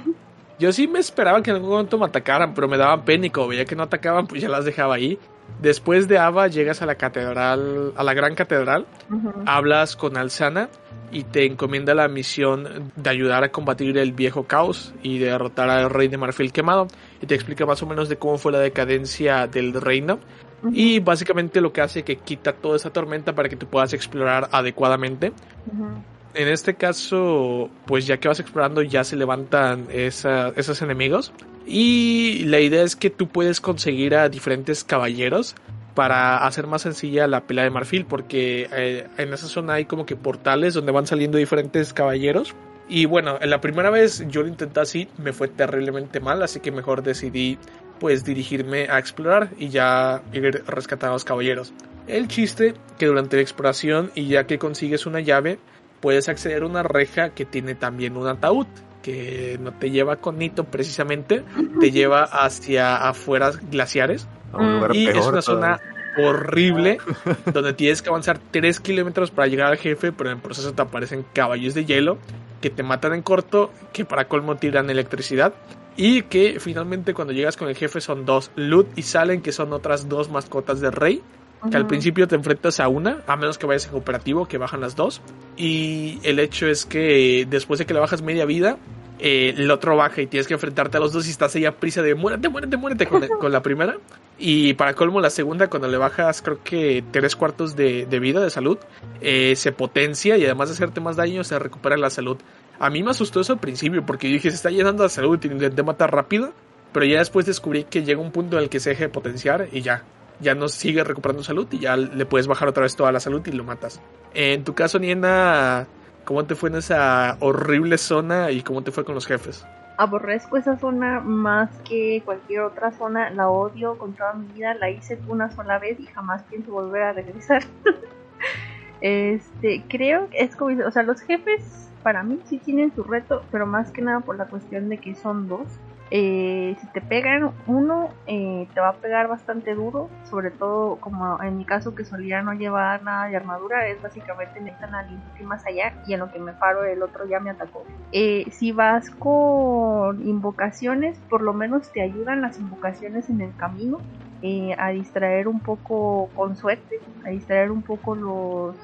Yo 0.59 0.73
sí 0.73 0.87
me 0.87 0.99
esperaba 0.99 1.43
que 1.43 1.51
en 1.51 1.57
algún 1.57 1.71
momento 1.71 1.99
me 1.99 2.05
atacaran, 2.05 2.53
pero 2.53 2.69
me 2.69 2.77
daban 2.77 3.03
pénico. 3.05 3.49
Veía 3.49 3.65
que 3.65 3.75
no 3.75 3.83
atacaban, 3.85 4.27
pues 4.27 4.43
ya 4.43 4.49
las 4.49 4.65
dejaba 4.67 4.95
ahí. 4.97 5.19
Después 5.63 6.07
de 6.07 6.19
Ava 6.19 6.49
llegas 6.49 6.83
a 6.83 6.87
la 6.87 6.97
catedral, 6.97 7.93
a 7.97 8.05
la 8.05 8.15
gran 8.15 8.35
catedral, 8.35 8.87
Ujú. 9.11 9.33
hablas 9.47 9.97
con 9.97 10.17
Alzana 10.17 10.69
y 11.11 11.25
te 11.25 11.45
encomienda 11.47 11.95
la 11.95 12.09
misión 12.09 12.93
de 12.95 13.11
ayudar 13.11 13.43
a 13.43 13.49
combatir 13.51 13.97
el 13.99 14.13
viejo 14.13 14.45
caos 14.45 14.95
y 15.03 15.19
derrotar 15.19 15.71
al 15.71 15.91
rey 15.91 16.09
de 16.09 16.19
Marfil 16.19 16.53
quemado. 16.53 16.89
Y 17.23 17.27
te 17.27 17.35
explica 17.35 17.65
más 17.67 17.83
o 17.83 17.87
menos 17.87 18.09
de 18.09 18.17
cómo 18.17 18.37
fue 18.39 18.53
la 18.53 18.59
decadencia 18.61 19.47
del 19.47 19.73
reino. 19.73 20.19
Ujú. 20.63 20.73
Y 20.75 21.01
básicamente 21.01 21.61
lo 21.63 21.73
que 21.73 21.81
hace 21.81 22.03
que 22.05 22.17
quita 22.17 22.53
toda 22.53 22.77
esa 22.77 22.91
tormenta 22.91 23.35
para 23.35 23.49
que 23.49 23.57
tú 23.57 23.67
puedas 23.67 23.93
explorar 23.95 24.49
adecuadamente. 24.53 25.33
Ujú. 25.73 25.87
En 26.34 26.49
este 26.49 26.75
caso, 26.75 27.70
pues 27.86 28.07
ya 28.07 28.18
que 28.18 28.28
vas 28.28 28.41
explorando 28.41 28.83
ya 28.83 29.05
se 29.05 29.17
levantan 29.17 29.86
esos 29.91 30.83
enemigos. 30.83 31.33
Y 31.67 32.44
la 32.44 32.60
idea 32.60 32.83
es 32.83 32.97
que 32.97 33.10
tú 33.10 33.28
puedes 33.28 33.60
conseguir 33.60 34.15
a 34.15 34.28
diferentes 34.28 34.84
caballeros 34.84 35.55
para 35.94 36.47
hacer 36.47 36.67
más 36.67 36.83
sencilla 36.83 37.26
la 37.26 37.42
pelea 37.42 37.65
de 37.65 37.70
marfil. 37.70 38.07
Porque 38.07 38.68
eh, 38.73 39.07
en 39.18 39.33
esa 39.33 39.49
zona 39.49 39.75
hay 39.75 39.84
como 39.84 40.07
que 40.07 40.17
portales 40.17 40.75
donde 40.75 40.92
van 40.92 41.07
saliendo 41.07 41.39
diferentes 41.39 41.92
caballeros. 41.92 42.55
Y 42.89 43.05
bueno, 43.05 43.39
en 43.41 43.50
la 43.50 43.60
primera 43.60 43.91
vez 43.91 44.25
yo 44.28 44.42
lo 44.42 44.49
intenté 44.49 44.81
así, 44.81 45.09
me 45.17 45.33
fue 45.33 45.47
terriblemente 45.47 46.18
mal, 46.18 46.42
así 46.42 46.59
que 46.59 46.73
mejor 46.73 47.05
decidí 47.05 47.57
pues 48.00 48.25
dirigirme 48.25 48.89
a 48.91 48.99
explorar 48.99 49.50
y 49.59 49.68
ya 49.68 50.23
ir 50.33 50.65
rescatando 50.67 51.12
a 51.12 51.15
los 51.15 51.25
caballeros. 51.25 51.73
El 52.09 52.26
chiste 52.26 52.75
que 52.99 53.07
durante 53.07 53.36
la 53.36 53.42
exploración 53.42 54.10
y 54.17 54.26
ya 54.26 54.44
que 54.49 54.59
consigues 54.59 55.07
una 55.07 55.20
llave, 55.20 55.60
puedes 56.01 56.29
acceder 56.29 56.62
a 56.62 56.67
una 56.67 56.83
reja 56.83 57.31
que 57.31 57.45
tiene 57.45 57.75
también 57.75 58.17
un 58.17 58.27
ataúd, 58.27 58.67
que 59.03 59.59
no 59.61 59.73
te 59.73 59.91
lleva 59.91 60.17
con 60.17 60.39
Nito 60.39 60.65
precisamente, 60.65 61.43
te 61.81 61.91
lleva 61.91 62.25
hacia 62.25 63.09
afueras 63.09 63.59
glaciares 63.70 64.29
Mm. 64.53 64.93
y 64.93 65.07
es 65.07 65.27
una 65.27 65.43
zona 65.43 65.81
horrible 66.19 66.99
donde 67.53 67.73
tienes 67.73 68.03
que 68.03 68.09
avanzar 68.09 68.41
3 68.51 68.81
kilómetros 68.81 69.31
para 69.31 69.49
llegar 69.49 69.69
al 69.69 69.79
jefe, 69.79 70.12
pero 70.12 70.31
en 70.31 70.37
el 70.37 70.43
proceso 70.43 70.73
te 70.73 70.83
aparecen 70.83 71.25
caballos 71.33 71.75
de 71.75 71.85
hielo 71.85 72.19
que 72.61 72.70
te 72.70 72.83
matan 72.83 73.15
en 73.15 73.23
corto, 73.23 73.70
que 73.93 74.05
para 74.05 74.29
colmo 74.29 74.57
tiran 74.57 74.91
electricidad. 74.91 75.55
Y 75.97 76.23
que 76.23 76.59
finalmente 76.61 77.15
cuando 77.15 77.33
llegas 77.33 77.57
con 77.57 77.69
el 77.69 77.77
jefe 77.77 78.01
son 78.01 78.25
dos, 78.25 78.51
Lut 78.55 78.87
y 78.97 79.03
Salen, 79.03 79.43
que 79.43 79.53
son 79.53 79.73
otras 79.73 80.09
dos 80.09 80.31
mascotas 80.31 80.81
del 80.81 80.93
rey. 80.93 81.23
Que 81.69 81.77
al 81.77 81.87
principio 81.87 82.27
te 82.27 82.37
enfrentas 82.37 82.81
a 82.81 82.89
una, 82.89 83.23
a 83.27 83.37
menos 83.37 83.59
que 83.59 83.67
vayas 83.67 83.85
en 83.87 83.93
cooperativo, 83.93 84.47
que 84.47 84.57
bajan 84.57 84.81
las 84.81 84.97
dos. 84.97 85.21
Y 85.57 86.19
el 86.23 86.39
hecho 86.39 86.67
es 86.67 86.87
que 86.87 87.47
después 87.49 87.79
de 87.79 87.87
que 87.87 87.93
le 87.93 88.01
bajas 88.01 88.23
media 88.23 88.47
vida, 88.47 88.79
eh, 89.19 89.55
el 89.57 89.71
otro 89.71 89.97
baja 89.97 90.23
y 90.23 90.27
tienes 90.27 90.47
que 90.47 90.55
enfrentarte 90.55 90.97
a 90.97 91.01
los 91.01 91.13
dos 91.13 91.27
y 91.27 91.31
estás 91.31 91.55
ahí 91.55 91.67
a 91.67 91.77
prisa 91.77 92.01
de 92.01 92.15
muérete, 92.15 92.49
muérete, 92.49 92.77
muérete 92.79 93.07
con, 93.07 93.27
con 93.29 93.53
la 93.53 93.61
primera. 93.61 93.99
Y 94.39 94.73
para 94.73 94.95
colmo, 94.95 95.21
la 95.21 95.29
segunda, 95.29 95.69
cuando 95.69 95.89
le 95.89 95.99
bajas 95.99 96.41
creo 96.41 96.65
que 96.65 97.05
tres 97.11 97.37
cuartos 97.37 97.77
de, 97.77 98.07
de 98.07 98.19
vida, 98.21 98.41
de 98.41 98.49
salud, 98.49 98.79
eh, 99.21 99.55
se 99.57 99.73
potencia 99.73 100.39
y 100.39 100.45
además 100.47 100.71
de 100.71 100.77
hacerte 100.77 101.03
más 101.03 101.17
daño, 101.17 101.45
se 101.45 101.59
recupera 101.59 101.99
la 101.99 102.09
salud. 102.09 102.39
A 102.79 102.89
mí 102.89 103.03
me 103.03 103.11
asustó 103.11 103.43
eso 103.43 103.53
al 103.53 103.61
principio 103.61 104.07
porque 104.07 104.29
yo 104.29 104.35
dije, 104.35 104.49
se 104.49 104.57
está 104.57 104.71
llenando 104.71 105.03
de 105.03 105.11
salud 105.11 105.39
y 105.43 105.49
intenté 105.49 105.83
matar 105.83 106.10
rápido. 106.10 106.55
Pero 106.93 107.05
ya 107.05 107.19
después 107.19 107.44
descubrí 107.44 107.85
que 107.85 108.03
llega 108.03 108.21
un 108.21 108.33
punto 108.33 108.57
en 108.57 108.65
el 108.65 108.69
que 108.71 108.81
se 108.81 108.91
deje 108.91 109.05
de 109.05 109.09
potenciar 109.10 109.69
y 109.71 109.83
ya. 109.83 110.03
Ya 110.40 110.55
no 110.55 110.69
sigue 110.69 111.05
recuperando 111.05 111.42
salud 111.42 111.67
y 111.71 111.81
ya 111.81 111.97
le 111.97 112.26
puedes 112.26 112.47
bajar 112.47 112.69
otra 112.69 112.83
vez 112.85 112.97
toda 112.97 113.12
la 113.12 113.21
salud 113.21 113.42
y 113.47 113.53
lo 113.53 113.65
matas. 113.65 114.01
En 114.33 114.65
tu 114.65 114.74
caso, 114.74 114.99
Niena, 114.99 115.87
¿cómo 116.24 116.44
te 116.44 116.55
fue 116.55 116.71
en 116.71 116.76
esa 116.76 117.37
horrible 117.40 117.99
zona 117.99 118.51
y 118.51 118.62
cómo 118.62 118.83
te 118.83 118.90
fue 118.90 119.05
con 119.05 119.15
los 119.15 119.26
jefes? 119.26 119.65
aborrezco 120.01 120.56
esa 120.56 120.78
zona 120.78 121.21
más 121.21 121.69
que 121.81 122.23
cualquier 122.24 122.60
otra 122.60 122.90
zona, 122.90 123.28
la 123.28 123.51
odio 123.51 123.99
con 123.99 124.15
toda 124.15 124.33
mi 124.33 124.47
vida, 124.55 124.73
la 124.73 124.89
hice 124.89 125.19
una 125.28 125.51
sola 125.51 125.78
vez 125.78 126.01
y 126.01 126.06
jamás 126.06 126.42
pienso 126.44 126.73
volver 126.73 127.03
a 127.03 127.12
regresar. 127.12 127.65
este, 129.03 129.85
creo 129.90 130.31
que 130.31 130.39
es 130.39 130.56
como, 130.56 130.87
o 130.87 130.90
sea, 130.90 131.03
los 131.03 131.21
jefes 131.21 131.90
para 132.03 132.23
mí 132.23 132.40
sí 132.47 132.56
tienen 132.56 132.94
su 132.94 133.03
reto, 133.03 133.42
pero 133.51 133.67
más 133.67 133.90
que 133.90 134.01
nada 134.01 134.21
por 134.21 134.39
la 134.39 134.47
cuestión 134.47 134.89
de 134.89 134.97
que 134.97 135.15
son 135.15 135.49
dos. 135.49 135.67
Eh, 136.12 136.76
si 136.81 136.87
te 136.89 137.01
pegan 137.01 137.53
uno, 137.67 138.09
eh, 138.26 138.67
te 138.75 138.81
va 138.81 138.89
a 138.89 138.97
pegar 138.97 139.28
bastante 139.28 139.75
duro, 139.75 140.10
sobre 140.28 140.51
todo 140.51 140.97
como 140.97 141.41
en 141.41 141.57
mi 141.57 141.65
caso 141.65 141.94
que 141.94 142.05
solía 142.05 142.43
no 142.43 142.53
llevar 142.55 143.05
nada 143.05 143.28
de 143.28 143.37
armadura, 143.37 143.87
es 143.87 144.03
básicamente 144.03 144.60
necesitan 144.60 144.94
al 144.94 145.07
y 145.10 145.44
más 145.44 145.65
allá 145.67 145.94
y 146.07 146.15
en 146.15 146.21
lo 146.21 146.31
que 146.31 146.41
me 146.41 146.53
paro 146.53 146.85
el 146.85 147.03
otro 147.03 147.28
ya 147.28 147.39
me 147.39 147.51
atacó. 147.51 147.85
Eh, 148.12 148.51
si 148.51 148.73
vas 148.73 149.09
con 149.10 150.21
invocaciones, 150.26 151.17
por 151.28 151.43
lo 151.43 151.53
menos 151.53 151.93
te 151.93 152.03
ayudan 152.03 152.43
las 152.43 152.59
invocaciones 152.59 153.31
en 153.31 153.41
el 153.41 153.55
camino 153.57 154.01
eh, 154.43 154.75
a 154.78 154.91
distraer 154.91 155.47
un 155.47 155.60
poco 155.60 156.31
con 156.35 156.57
suerte, 156.57 156.97
a 157.25 157.31
distraer 157.31 157.71
un 157.71 157.83
poco 157.83 158.17
los, 158.17 158.76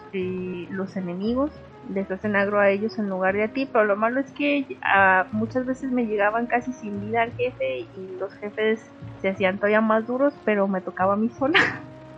los 0.71 0.97
enemigos 0.97 1.51
les 1.93 2.11
hacen 2.11 2.37
agro 2.37 2.61
a 2.61 2.71
ellos 2.71 2.99
en 2.99 3.09
lugar 3.09 3.35
de 3.35 3.45
a 3.45 3.49
ti, 3.49 3.69
pero 3.71 3.85
lo 3.85 3.97
malo 3.97 4.21
es 4.21 4.31
que 4.33 4.67
ah, 4.83 5.27
muchas 5.33 5.67
veces 5.67 5.91
me 5.91 6.07
llegaban 6.07 6.47
casi 6.47 6.73
sin 6.73 7.01
vida 7.01 7.23
al 7.23 7.33
jefe 7.33 7.81
y 7.81 8.17
los 8.19 8.33
jefes 8.35 8.85
se 9.21 9.29
hacían 9.29 9.57
todavía 9.57 9.81
más 9.81 10.07
duros, 10.07 10.35
pero 10.45 10.69
me 10.69 10.81
tocaba 10.81 11.15
a 11.15 11.17
mí 11.17 11.29
sola. 11.39 11.61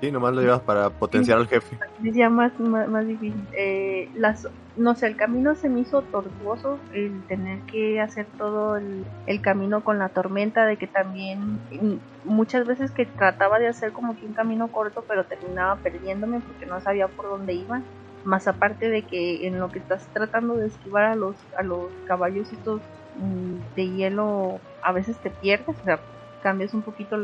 Sí, 0.01 0.13
nomás 0.13 0.33
lo 0.33 0.43
llevas 0.43 0.61
para 0.61 0.91
potenciar 0.91 1.39
al 1.39 1.49
jefe. 1.49 1.77
Decía 1.99 2.31
más, 2.31 2.59
más, 2.61 2.89
más 2.89 3.07
difícil. 3.07 3.45
Eh, 3.57 4.09
las, 4.15 4.49
no 4.77 4.95
sé, 4.95 5.09
el 5.09 5.17
camino 5.17 5.57
se 5.57 5.69
me 5.69 5.81
hizo 5.81 6.03
tortuoso, 6.03 6.79
el 6.95 7.21
tener 7.27 7.61
que 7.63 8.01
hacer 8.01 8.27
todo 8.39 8.77
el, 8.77 9.05
el 9.27 9.41
camino 9.41 9.83
con 9.83 9.99
la 9.99 10.09
tormenta, 10.11 10.67
de 10.67 10.77
que 10.77 10.87
también 10.87 11.59
mm, 11.73 11.97
muchas 12.25 12.65
veces 12.67 12.93
que 12.93 13.07
trataba 13.07 13.59
de 13.59 13.67
hacer 13.67 13.91
como 13.91 14.17
que 14.17 14.27
un 14.27 14.35
camino 14.35 14.69
corto, 14.69 15.05
pero 15.09 15.25
terminaba 15.25 15.77
perdiéndome 15.77 16.41
porque 16.41 16.67
no 16.67 16.81
sabía 16.81 17.09
por 17.09 17.29
dónde 17.29 17.55
iba. 17.55 17.83
Más 18.25 18.49
aparte 18.49 18.89
de 18.89 19.07
que 19.07 19.47
en 19.47 19.59
lo 19.59 19.71
que 19.71 19.79
estás 19.79 20.09
tratando 20.13 20.57
de 20.57 20.67
esquivar 20.67 21.05
a 21.05 21.15
los, 21.15 21.37
a 21.57 21.63
los 21.63 21.93
caballos 22.07 22.53
estos 22.53 22.83
mm, 23.15 23.75
de 23.75 23.91
hielo, 23.91 24.61
a 24.83 24.93
veces 24.93 25.21
te 25.21 25.31
pierdes, 25.31 25.69
o 25.81 25.85
sea, 25.85 26.01
cambias 26.43 26.75
un 26.75 26.83
poquito 26.83 27.17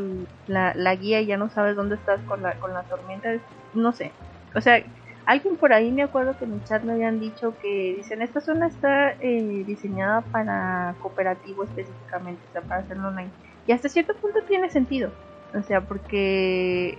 la, 0.47 0.73
la 0.75 0.95
guía 0.95 1.21
y 1.21 1.27
ya 1.27 1.37
no 1.37 1.49
sabes 1.49 1.75
dónde 1.75 1.95
estás 1.95 2.21
con 2.25 2.41
la, 2.41 2.57
con 2.59 2.73
la 2.73 2.83
tormenta, 2.83 3.29
no 3.73 3.93
sé. 3.93 4.13
O 4.55 4.61
sea, 4.61 4.83
alguien 5.25 5.57
por 5.57 5.73
ahí 5.73 5.91
me 5.91 6.03
acuerdo 6.03 6.37
que 6.37 6.45
en 6.45 6.53
el 6.53 6.63
chat 6.63 6.83
me 6.83 6.93
habían 6.93 7.19
dicho 7.19 7.55
que 7.61 7.93
dicen, 7.97 8.21
esta 8.21 8.41
zona 8.41 8.67
está 8.67 9.11
eh, 9.13 9.63
diseñada 9.65 10.21
para 10.31 10.95
cooperativo 10.99 11.63
específicamente, 11.63 12.45
o 12.47 12.51
sea, 12.51 12.61
para 12.61 12.81
hacerlo 12.81 13.09
online. 13.09 13.31
Y 13.65 13.71
hasta 13.71 13.89
cierto 13.89 14.13
punto 14.21 14.39
tiene 14.47 14.69
sentido, 14.69 15.11
o 15.53 15.63
sea, 15.63 15.81
porque 15.81 16.97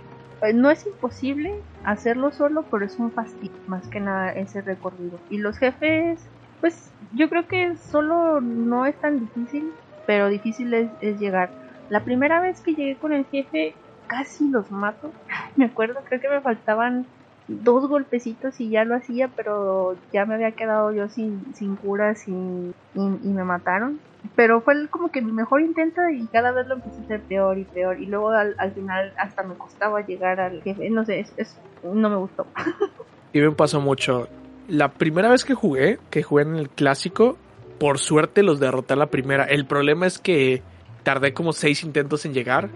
no 0.53 0.69
es 0.69 0.85
imposible 0.85 1.55
hacerlo 1.83 2.31
solo, 2.31 2.63
pero 2.69 2.85
es 2.85 2.97
un 2.99 3.11
fastidio, 3.11 3.57
más 3.67 3.87
que 3.87 3.99
nada 3.99 4.31
ese 4.31 4.61
recorrido. 4.61 5.19
Y 5.29 5.37
los 5.37 5.57
jefes, 5.57 6.19
pues 6.61 6.91
yo 7.13 7.29
creo 7.29 7.47
que 7.47 7.75
solo 7.75 8.41
no 8.41 8.85
es 8.85 8.95
tan 8.95 9.19
difícil, 9.19 9.71
pero 10.05 10.29
difícil 10.29 10.73
es, 10.73 10.89
es 11.01 11.19
llegar. 11.19 11.49
La 11.89 12.03
primera 12.03 12.41
vez 12.41 12.61
que 12.61 12.75
llegué 12.75 12.95
con 12.97 13.13
el 13.13 13.25
jefe, 13.25 13.73
casi 14.07 14.49
los 14.49 14.71
mato. 14.71 15.11
Me 15.55 15.65
acuerdo, 15.65 16.01
creo 16.07 16.21
que 16.21 16.29
me 16.29 16.41
faltaban 16.41 17.05
dos 17.47 17.87
golpecitos 17.87 18.59
y 18.59 18.69
ya 18.69 18.83
lo 18.83 18.95
hacía, 18.95 19.29
pero 19.29 19.95
ya 20.11 20.25
me 20.25 20.35
había 20.35 20.51
quedado 20.51 20.91
yo 20.91 21.07
sin, 21.07 21.55
sin 21.55 21.77
curas 21.77 22.27
y, 22.27 22.31
y, 22.31 22.73
y 22.93 23.29
me 23.29 23.43
mataron. 23.43 23.99
Pero 24.35 24.61
fue 24.61 24.87
como 24.89 25.11
que 25.11 25.21
mi 25.21 25.31
mejor 25.31 25.61
intento 25.61 26.01
y 26.09 26.27
cada 26.27 26.51
vez 26.51 26.67
lo 26.67 26.75
empecé 26.75 26.97
a 26.99 27.03
hacer 27.03 27.21
peor 27.21 27.57
y 27.57 27.63
peor. 27.63 27.99
Y 27.99 28.05
luego 28.07 28.29
al, 28.29 28.55
al 28.57 28.71
final 28.71 29.13
hasta 29.17 29.43
me 29.43 29.55
costaba 29.55 30.05
llegar 30.05 30.39
al 30.39 30.61
jefe. 30.63 30.89
No 30.89 31.05
sé, 31.05 31.19
es, 31.21 31.33
es- 31.37 31.57
no 31.83 32.09
me 32.09 32.15
gustó. 32.17 32.45
Y 33.33 33.41
me 33.41 33.51
pasó 33.51 33.81
mucho. 33.81 34.27
La 34.67 34.89
primera 34.93 35.29
vez 35.29 35.43
que 35.45 35.53
jugué, 35.53 35.99
que 36.09 36.23
jugué 36.23 36.43
en 36.43 36.55
el 36.55 36.69
clásico, 36.69 37.37
por 37.77 37.99
suerte 37.99 38.41
los 38.41 38.59
derroté 38.59 38.93
a 38.93 38.97
la 38.97 39.07
primera. 39.07 39.43
El 39.43 39.65
problema 39.65 40.07
es 40.07 40.17
que 40.17 40.63
tardé 41.03 41.33
como 41.33 41.53
seis 41.53 41.83
intentos 41.83 42.25
en 42.25 42.33
llegar. 42.33 42.69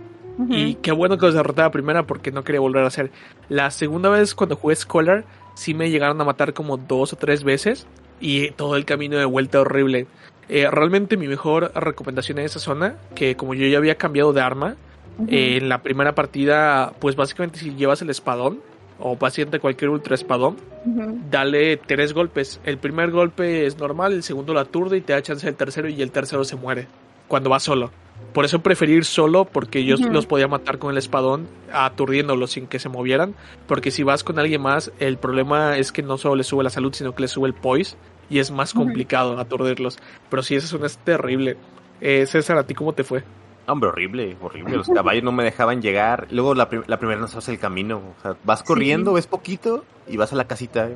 Y 0.50 0.76
qué 0.76 0.92
bueno 0.92 1.18
que 1.18 1.26
los 1.28 1.36
derroté 1.36 1.62
la 1.62 1.72
primera 1.72 2.04
porque 2.04 2.32
no 2.32 2.44
quería 2.44 2.60
volver 2.62 2.84
a 2.84 2.88
hacer. 2.88 3.12
La 3.48 3.70
segunda 3.72 4.10
vez 4.10 4.34
cuando 4.36 4.56
jugué 4.56 4.76
Scholar, 4.76 5.24
sí 5.56 5.74
me 5.74 5.90
llegaron 5.90 6.20
a 6.20 6.24
matar 6.26 6.54
como 6.54 6.78
dos 6.78 7.14
o 7.14 7.16
tres 7.16 7.44
veces. 7.44 7.86
Y 8.20 8.52
todo 8.52 8.76
el 8.76 8.86
camino 8.86 9.18
de 9.18 9.26
vuelta 9.26 9.62
horrible. 9.62 10.08
Eh, 10.50 10.68
realmente 10.70 11.18
mi 11.18 11.28
mejor 11.28 11.72
recomendación 11.76 12.40
en 12.40 12.46
esa 12.46 12.60
zona, 12.60 12.96
que 13.16 13.36
como 13.36 13.54
yo 13.54 13.66
ya 13.68 13.78
había 13.78 13.96
cambiado 13.96 14.34
de 14.34 14.42
arma, 14.42 14.76
eh, 15.28 15.58
en 15.62 15.70
la 15.70 15.82
primera 15.82 16.16
partida, 16.16 16.94
pues 17.00 17.16
básicamente 17.16 17.60
si 17.60 17.76
llevas 17.76 18.02
el 18.02 18.10
espadón, 18.10 18.60
o 19.00 19.16
básicamente 19.16 19.60
cualquier 19.60 19.90
ultra 19.90 20.16
espadón, 20.16 20.58
dale 21.30 21.78
tres 21.78 22.14
golpes. 22.14 22.60
El 22.64 22.78
primer 22.78 23.12
golpe 23.12 23.66
es 23.66 23.78
normal, 23.78 24.14
el 24.14 24.24
segundo 24.24 24.54
lo 24.54 24.60
aturde 24.60 24.98
y 24.98 25.02
te 25.02 25.14
da 25.14 25.22
chance 25.22 25.48
el 25.48 25.56
tercero 25.56 25.90
y 25.90 26.02
el 26.02 26.12
tercero 26.12 26.44
se 26.44 26.56
muere 26.56 26.88
cuando 27.28 27.50
va 27.50 27.60
solo. 27.60 27.92
Por 28.34 28.46
eso 28.46 28.60
preferí 28.60 28.94
ir 28.94 29.06
solo 29.06 29.46
porque 29.46 29.84
yo 29.84 29.96
Ujú. 29.96 30.12
los 30.12 30.26
podía 30.26 30.48
matar 30.48 30.78
con 30.78 30.92
el 30.92 30.98
espadón 30.98 31.48
aturdiéndolos 31.74 32.52
sin 32.52 32.68
que 32.68 32.80
se 32.80 32.88
movieran. 32.88 33.34
Porque 33.68 33.92
si 33.92 34.04
vas 34.04 34.24
con 34.24 34.40
alguien 34.40 34.62
más, 34.62 34.92
el 35.00 35.18
problema 35.18 35.78
es 35.78 35.92
que 35.92 36.04
no 36.04 36.18
solo 36.18 36.36
le 36.36 36.44
sube 36.44 36.64
la 36.64 36.70
salud, 36.70 36.94
sino 36.94 37.14
que 37.14 37.24
le 37.24 37.28
sube 37.28 37.48
el 37.48 37.54
poise 37.54 37.98
y 38.32 38.40
es 38.40 38.50
más 38.50 38.74
complicado 38.74 39.38
aturdirlos. 39.40 40.00
Pero 40.30 40.42
sí, 40.42 40.56
esa 40.56 40.68
zona 40.68 40.88
es 40.88 40.98
terrible. 40.98 41.58
Eh, 42.00 42.26
César, 42.26 42.58
¿a 42.58 42.66
ti 42.66 42.74
cómo 42.74 42.94
te 42.94 43.04
fue? 43.04 43.24
Hombre, 43.68 43.90
horrible, 43.90 44.36
horrible. 44.42 44.76
Los 44.78 44.88
caballos 44.90 45.24
no 45.24 45.32
me 45.32 45.44
dejaban 45.44 45.82
llegar. 45.82 46.28
Luego 46.32 46.56
la, 46.56 46.68
prim- 46.68 46.84
la 46.88 46.98
primera 46.98 47.20
no 47.22 47.28
sabes 47.28 47.48
el 47.50 47.60
camino. 47.60 47.98
O 48.18 48.22
sea, 48.22 48.36
vas 48.44 48.64
corriendo, 48.64 49.14
ves 49.14 49.28
poquito 49.28 49.86
y 50.08 50.18
vas 50.18 50.34
a 50.34 50.36
la 50.36 50.46
casita. 50.48 50.90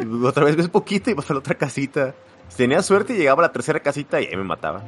Y 0.00 0.24
otra 0.24 0.44
vez 0.44 0.54
ves 0.56 0.68
poquito 0.68 1.10
y 1.10 1.14
vas 1.14 1.30
a 1.30 1.32
la 1.32 1.38
otra 1.38 1.54
casita. 1.54 2.14
Si 2.48 2.58
tenía 2.58 2.82
suerte 2.82 3.14
llegaba 3.16 3.42
a 3.42 3.46
la 3.46 3.52
tercera 3.52 3.80
casita 3.80 4.20
y 4.20 4.26
ahí 4.26 4.36
me 4.36 4.44
mataba. 4.44 4.82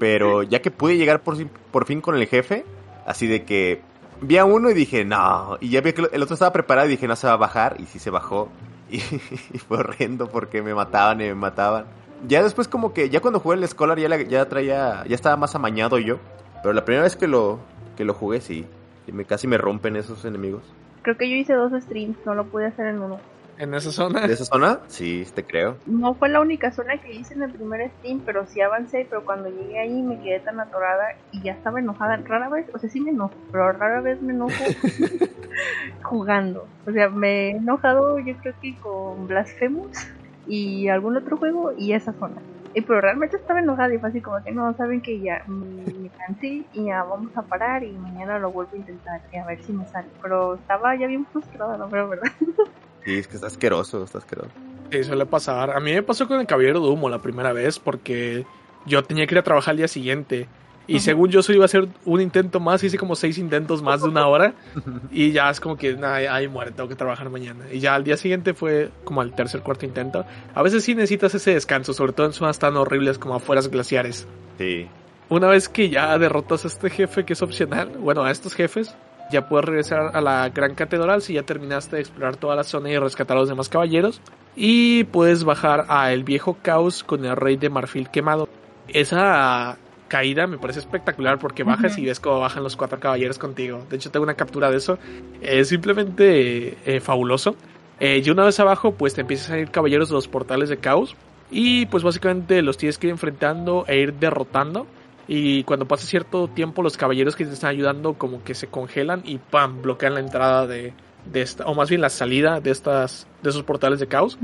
Pero 0.00 0.42
ya 0.44 0.60
que 0.60 0.70
pude 0.72 0.96
llegar 0.96 1.22
por, 1.22 1.36
fin- 1.36 1.50
por 1.70 1.86
fin 1.86 2.00
con 2.00 2.16
el 2.16 2.26
jefe, 2.26 2.64
así 3.06 3.26
de 3.28 3.44
que 3.44 3.80
vi 4.20 4.36
a 4.36 4.44
uno 4.44 4.68
y 4.68 4.74
dije, 4.74 5.04
no. 5.04 5.56
Y 5.60 5.70
ya 5.70 5.80
vi 5.80 5.92
que 5.92 6.08
el 6.12 6.22
otro 6.22 6.34
estaba 6.34 6.52
preparado 6.52 6.88
y 6.88 6.90
dije, 6.90 7.06
no 7.06 7.14
se 7.16 7.28
va 7.28 7.34
a 7.34 7.36
bajar. 7.36 7.76
Y 7.78 7.86
sí 7.86 8.00
se 8.00 8.10
bajó. 8.10 8.48
Y, 9.52 9.58
fue 9.58 9.78
horrendo 9.78 10.28
porque 10.28 10.62
me 10.62 10.74
mataban 10.74 11.20
y 11.20 11.24
me 11.24 11.34
mataban. 11.34 11.84
Ya 12.26 12.42
después 12.42 12.66
como 12.68 12.92
que, 12.92 13.10
ya 13.10 13.20
cuando 13.20 13.38
jugué 13.40 13.56
el 13.56 13.68
Scholar 13.68 13.98
ya, 13.98 14.08
la- 14.08 14.22
ya 14.22 14.48
traía, 14.48 15.04
ya 15.06 15.14
estaba 15.14 15.36
más 15.36 15.54
amañado 15.54 15.98
yo. 15.98 16.18
Pero 16.62 16.72
la 16.72 16.84
primera 16.84 17.04
vez 17.04 17.14
que 17.16 17.28
lo, 17.28 17.58
que 17.96 18.04
lo 18.04 18.14
jugué 18.14 18.40
sí, 18.40 18.66
me, 19.12 19.24
casi 19.24 19.46
me 19.46 19.58
rompen 19.58 19.96
esos 19.96 20.24
enemigos. 20.24 20.62
Creo 21.02 21.16
que 21.16 21.30
yo 21.30 21.36
hice 21.36 21.54
dos 21.54 21.72
streams, 21.82 22.16
no 22.26 22.34
lo 22.34 22.44
pude 22.46 22.66
hacer 22.66 22.86
en 22.86 23.00
uno. 23.00 23.18
¿En 23.58 23.74
esa 23.74 23.90
zona? 23.90 24.24
¿De 24.24 24.34
esa 24.34 24.44
zona? 24.44 24.80
Sí, 24.86 25.26
te 25.34 25.44
creo. 25.44 25.78
No 25.84 26.14
fue 26.14 26.28
la 26.28 26.40
única 26.40 26.70
zona 26.70 26.96
que 26.98 27.12
hice 27.12 27.34
en 27.34 27.42
el 27.42 27.50
primer 27.50 27.90
stream, 27.90 28.20
pero 28.24 28.46
sí 28.46 28.60
avancé, 28.60 29.04
pero 29.10 29.24
cuando 29.24 29.48
llegué 29.48 29.80
ahí 29.80 30.00
me 30.00 30.20
quedé 30.22 30.38
tan 30.38 30.60
atorada 30.60 31.06
y 31.32 31.42
ya 31.42 31.52
estaba 31.52 31.80
enojada. 31.80 32.18
Rara 32.18 32.48
vez, 32.48 32.66
o 32.72 32.78
sea, 32.78 32.88
sí 32.88 33.00
me 33.00 33.10
enojo, 33.10 33.34
pero 33.50 33.72
rara 33.72 34.00
vez 34.00 34.22
me 34.22 34.32
enojo 34.32 34.52
jugando. 36.04 36.68
O 36.86 36.92
sea, 36.92 37.08
me 37.08 37.48
he 37.48 37.50
enojado 37.50 38.20
yo 38.20 38.36
creo 38.36 38.54
que 38.62 38.78
con 38.78 39.26
Blasphemous 39.26 40.06
y 40.46 40.86
algún 40.86 41.16
otro 41.16 41.36
juego 41.36 41.72
y 41.76 41.94
esa 41.94 42.12
zona. 42.12 42.40
Y, 42.74 42.82
pero 42.82 43.00
realmente 43.00 43.38
estaba 43.38 43.58
enojada 43.58 43.92
y 43.92 43.98
fue 43.98 44.10
así 44.10 44.20
como 44.20 44.40
que 44.44 44.52
no, 44.52 44.72
saben 44.76 45.00
que 45.00 45.20
ya 45.20 45.42
me, 45.48 45.82
me 45.94 46.10
cansé 46.10 46.64
y 46.72 46.84
ya 46.86 47.02
vamos 47.02 47.36
a 47.36 47.42
parar 47.42 47.82
y 47.82 47.90
mañana 47.98 48.38
lo 48.38 48.52
vuelvo 48.52 48.70
a 48.74 48.76
intentar 48.76 49.20
y 49.32 49.36
a 49.36 49.44
ver 49.46 49.60
si 49.64 49.72
me 49.72 49.84
sale. 49.88 50.06
Pero 50.22 50.54
estaba 50.54 50.94
ya 50.94 51.08
bien 51.08 51.26
frustrada, 51.26 51.76
la 51.76 51.86
verdad, 51.86 52.08
¿verdad? 52.08 52.32
Sí, 53.08 53.16
es 53.16 53.26
que 53.26 53.36
está 53.36 53.46
asqueroso, 53.46 54.04
está 54.04 54.18
asqueroso. 54.18 54.50
Sí, 54.92 55.02
suele 55.02 55.24
pasar. 55.24 55.70
A 55.70 55.80
mí 55.80 55.94
me 55.94 56.02
pasó 56.02 56.28
con 56.28 56.40
el 56.40 56.46
Caballero 56.46 56.78
de 56.82 56.88
Humo 56.90 57.08
la 57.08 57.22
primera 57.22 57.54
vez 57.54 57.78
porque 57.78 58.44
yo 58.84 59.02
tenía 59.02 59.26
que 59.26 59.34
ir 59.34 59.38
a 59.38 59.42
trabajar 59.42 59.70
al 59.72 59.78
día 59.78 59.88
siguiente. 59.88 60.46
Y 60.86 60.96
Ujú. 60.96 61.00
según 61.04 61.30
yo 61.30 61.42
solo 61.42 61.56
iba 61.56 61.64
a 61.64 61.72
hacer 61.72 61.88
un 62.04 62.20
intento 62.20 62.60
más, 62.60 62.84
hice 62.84 62.98
como 62.98 63.16
seis 63.16 63.38
intentos 63.38 63.82
más 63.82 64.02
de 64.02 64.08
una 64.10 64.26
hora. 64.26 64.52
Y 65.10 65.32
ya 65.32 65.48
es 65.48 65.58
como 65.58 65.78
que, 65.78 65.94
nah, 65.94 66.16
ay, 66.16 66.48
muere, 66.48 66.70
tengo 66.72 66.86
que 66.86 66.96
trabajar 66.96 67.30
mañana. 67.30 67.64
Y 67.72 67.80
ya 67.80 67.94
al 67.94 68.04
día 68.04 68.18
siguiente 68.18 68.52
fue 68.52 68.90
como 69.04 69.22
al 69.22 69.34
tercer, 69.34 69.62
cuarto 69.62 69.86
intento. 69.86 70.26
A 70.54 70.62
veces 70.62 70.84
sí 70.84 70.94
necesitas 70.94 71.34
ese 71.34 71.54
descanso, 71.54 71.94
sobre 71.94 72.12
todo 72.12 72.26
en 72.26 72.34
zonas 72.34 72.58
tan 72.58 72.76
horribles 72.76 73.16
como 73.16 73.36
afueras 73.36 73.68
glaciares. 73.68 74.28
Sí. 74.58 74.86
Una 75.30 75.46
vez 75.46 75.70
que 75.70 75.88
ya 75.88 76.18
derrotas 76.18 76.66
a 76.66 76.68
este 76.68 76.90
jefe 76.90 77.24
que 77.24 77.32
es 77.32 77.40
opcional, 77.40 77.88
bueno, 78.00 78.22
a 78.24 78.30
estos 78.30 78.52
jefes, 78.54 78.94
ya 79.30 79.48
puedes 79.48 79.64
regresar 79.66 80.10
a 80.14 80.20
la 80.20 80.48
gran 80.50 80.74
catedral 80.74 81.22
si 81.22 81.34
ya 81.34 81.42
terminaste 81.42 81.96
de 81.96 82.02
explorar 82.02 82.36
toda 82.36 82.56
la 82.56 82.64
zona 82.64 82.90
y 82.90 82.98
rescatar 82.98 83.36
a 83.36 83.40
los 83.40 83.48
demás 83.48 83.68
caballeros. 83.68 84.20
Y 84.56 85.04
puedes 85.04 85.44
bajar 85.44 85.86
a 85.88 86.12
el 86.12 86.24
viejo 86.24 86.58
caos 86.62 87.04
con 87.04 87.24
el 87.24 87.36
rey 87.36 87.56
de 87.56 87.70
marfil 87.70 88.10
quemado. 88.10 88.48
Esa 88.88 89.78
caída 90.08 90.46
me 90.46 90.58
parece 90.58 90.80
espectacular 90.80 91.38
porque 91.38 91.62
bajas 91.62 91.98
y 91.98 92.06
ves 92.06 92.18
cómo 92.18 92.40
bajan 92.40 92.62
los 92.62 92.76
cuatro 92.76 92.98
caballeros 92.98 93.38
contigo. 93.38 93.84
De 93.88 93.96
hecho, 93.96 94.10
tengo 94.10 94.24
una 94.24 94.34
captura 94.34 94.70
de 94.70 94.78
eso. 94.78 94.98
Es 95.40 95.68
simplemente 95.68 96.76
eh, 96.84 97.00
fabuloso. 97.00 97.54
Eh, 98.00 98.22
y 98.24 98.30
una 98.30 98.44
vez 98.44 98.58
abajo, 98.58 98.92
pues 98.92 99.14
te 99.14 99.20
empiezan 99.20 99.56
a 99.56 99.58
ir 99.60 99.70
caballeros 99.70 100.08
de 100.08 100.14
los 100.14 100.26
portales 100.26 100.68
de 100.68 100.78
caos. 100.78 101.14
Y 101.50 101.86
pues 101.86 102.02
básicamente 102.02 102.60
los 102.62 102.76
tienes 102.76 102.98
que 102.98 103.06
ir 103.06 103.12
enfrentando 103.12 103.84
e 103.86 103.98
ir 103.98 104.14
derrotando. 104.14 104.86
Y 105.28 105.62
cuando 105.64 105.86
pasa 105.86 106.06
cierto 106.06 106.48
tiempo, 106.48 106.82
los 106.82 106.96
caballeros 106.96 107.36
que 107.36 107.44
te 107.44 107.52
están 107.52 107.70
ayudando 107.70 108.14
como 108.14 108.42
que 108.42 108.54
se 108.54 108.66
congelan 108.68 109.20
y 109.24 109.36
¡pam! 109.38 109.82
bloquean 109.82 110.14
la 110.14 110.20
entrada 110.20 110.66
de, 110.66 110.94
de 111.30 111.42
esta, 111.42 111.66
o 111.66 111.74
más 111.74 111.90
bien 111.90 112.00
la 112.00 112.08
salida 112.08 112.60
de 112.60 112.70
estas, 112.70 113.26
de 113.42 113.50
esos 113.50 113.62
portales 113.62 114.00
de 114.00 114.06
caos. 114.06 114.38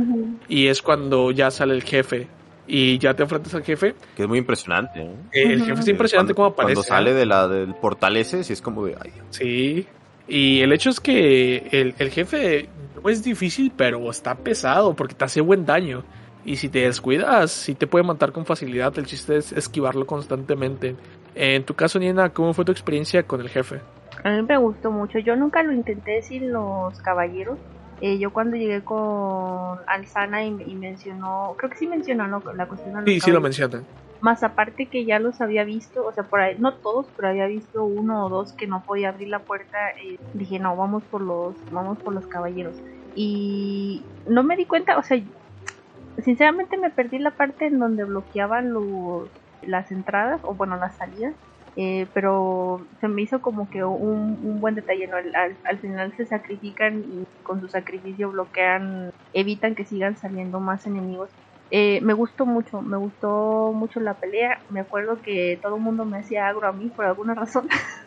Y 0.49 0.67
es 0.67 0.83
cuando 0.83 1.31
ya 1.31 1.51
sale 1.51 1.75
el 1.75 1.83
jefe. 1.83 2.29
Y 2.67 2.97
ya 2.99 3.13
te 3.15 3.23
enfrentas 3.23 3.55
al 3.55 3.63
jefe. 3.63 3.95
Que 4.17 4.23
es 4.23 4.29
muy 4.29 4.39
impresionante. 4.39 5.01
¿eh? 5.03 5.15
Eh, 5.33 5.53
el 5.53 5.65
jefe 5.65 5.81
es 5.83 5.89
impresionante 5.89 6.33
Cuando- 6.35 6.55
cómo 6.57 6.63
aparece. 6.65 6.75
Cuando 6.77 6.89
sale 6.89 7.13
de 7.15 7.27
la, 7.27 7.47
del 7.49 7.75
portal 7.75 8.17
ese, 8.17 8.43
sí 8.45 8.53
es 8.55 8.63
como 8.63 8.85
de, 8.87 8.97
ay, 9.03 9.11
Sí. 9.31 9.87
Y 10.29 10.61
el 10.61 10.73
hecho 10.73 10.89
es 10.91 11.01
que 11.01 11.69
el, 11.73 11.95
el 11.99 12.11
jefe 12.11 12.69
no 13.03 13.11
es 13.11 13.23
difícil, 13.23 13.71
pero 13.77 14.11
está 14.11 14.35
pesado 14.35 14.95
porque 14.95 15.15
te 15.15 15.25
hace 15.27 15.43
buen 15.43 15.67
daño. 15.67 16.05
Y 16.45 16.57
si 16.57 16.69
te 16.69 16.81
descuidas, 16.81 17.51
sí 17.51 17.75
te 17.75 17.87
puede 17.87 18.05
matar 18.05 18.33
con 18.33 18.45
facilidad. 18.45 18.97
El 18.99 19.07
chiste 19.07 19.37
es 19.37 19.53
esquivarlo 19.53 20.07
constantemente. 20.07 20.95
En 21.35 21.65
tu 21.65 21.75
caso, 21.75 21.99
Niena, 21.99 22.31
¿cómo 22.31 22.53
fue 22.53 22.65
tu 22.65 22.73
experiencia 22.73 23.23
con 23.23 23.41
el 23.41 23.49
jefe? 23.49 23.81
A 24.23 24.31
mí 24.31 24.43
me 24.43 24.57
gustó 24.57 24.91
mucho. 24.91 25.19
Yo 25.19 25.37
nunca 25.37 25.63
lo 25.63 25.73
intenté 25.73 26.23
sin 26.23 26.53
los 26.53 26.99
caballeros. 27.01 27.59
Eh, 28.01 28.19
yo 28.19 28.33
cuando 28.33 28.57
llegué 28.57 28.83
con 28.83 29.79
Alzana 29.87 30.45
y, 30.45 30.49
y 30.67 30.75
mencionó, 30.75 31.55
creo 31.57 31.71
que 31.71 31.79
sí 31.79 31.87
mencionó 31.87 32.27
¿no? 32.27 32.43
la 32.55 32.67
cuestión 32.67 32.93
de 32.95 33.01
los 33.01 33.11
Sí, 33.11 33.21
sí 33.21 33.31
lo 33.31 33.41
mencionan. 33.41 33.85
Más 34.21 34.43
aparte 34.43 34.87
que 34.87 35.05
ya 35.05 35.19
los 35.19 35.41
había 35.41 35.65
visto, 35.65 36.05
o 36.05 36.13
sea, 36.13 36.25
por 36.25 36.41
ahí, 36.41 36.57
no 36.59 36.75
todos, 36.75 37.07
pero 37.17 37.29
había 37.29 37.47
visto 37.47 37.85
uno 37.85 38.27
o 38.27 38.29
dos 38.29 38.53
que 38.53 38.67
no 38.67 38.83
podía 38.85 39.11
abrir 39.11 39.29
la 39.29 39.41
puerta. 39.41 39.91
eh, 40.03 40.19
dije, 40.35 40.59
no, 40.59 40.77
vamos 40.77 41.03
por 41.05 41.21
los, 41.21 41.55
vamos 41.71 41.99
por 41.99 42.15
los 42.15 42.27
caballeros. 42.27 42.75
Y 43.15 44.03
no 44.29 44.43
me 44.43 44.57
di 44.57 44.65
cuenta, 44.65 44.99
o 44.99 45.03
sea, 45.03 45.19
sinceramente 46.19 46.77
me 46.79 46.91
perdí 46.91 47.19
la 47.19 47.37
parte 47.37 47.67
en 47.67 47.79
donde 47.79 48.05
bloqueaban 48.05 48.73
los, 48.73 49.33
las 49.61 49.91
entradas, 49.91 50.41
o 50.45 50.55
bueno, 50.57 50.77
las 50.77 50.97
salidas. 50.97 51.37
eh, 51.77 52.09
pero 52.15 52.89
se 53.01 53.09
me 53.09 53.23
hizo 53.23 53.41
como 53.43 53.69
que 53.71 53.83
un, 53.85 54.61
buen 54.61 54.75
detalle, 54.77 55.09
¿no? 55.09 55.17
Al, 55.17 55.35
al- 55.35 55.59
al 55.65 55.81
final 55.81 56.15
se 56.17 56.25
sacrifican 56.27 57.03
y 57.05 57.25
con 57.43 57.61
su 57.61 57.69
sacrificio 57.69 58.31
bloquean, 58.31 59.11
evitan 59.33 59.75
que 59.75 59.85
sigan 59.85 60.17
saliendo 60.17 60.61
más 60.61 60.87
enemigos. 60.87 61.31
Eh, 61.71 62.01
me 62.03 62.13
gustó 62.15 62.47
mucho, 62.47 62.81
me 62.83 62.97
gustó 62.99 63.73
mucho 63.75 63.99
la 64.01 64.19
pelea. 64.21 64.59
Me 64.69 64.81
acuerdo 64.81 65.21
que 65.23 65.59
todo 65.63 65.77
el 65.77 65.83
mundo 65.83 66.05
me 66.07 66.19
hacía 66.21 66.47
agro 66.49 66.69
a 66.69 66.73
mí 66.73 66.91
por 66.91 67.07
alguna 67.07 67.35
razón. 67.35 67.67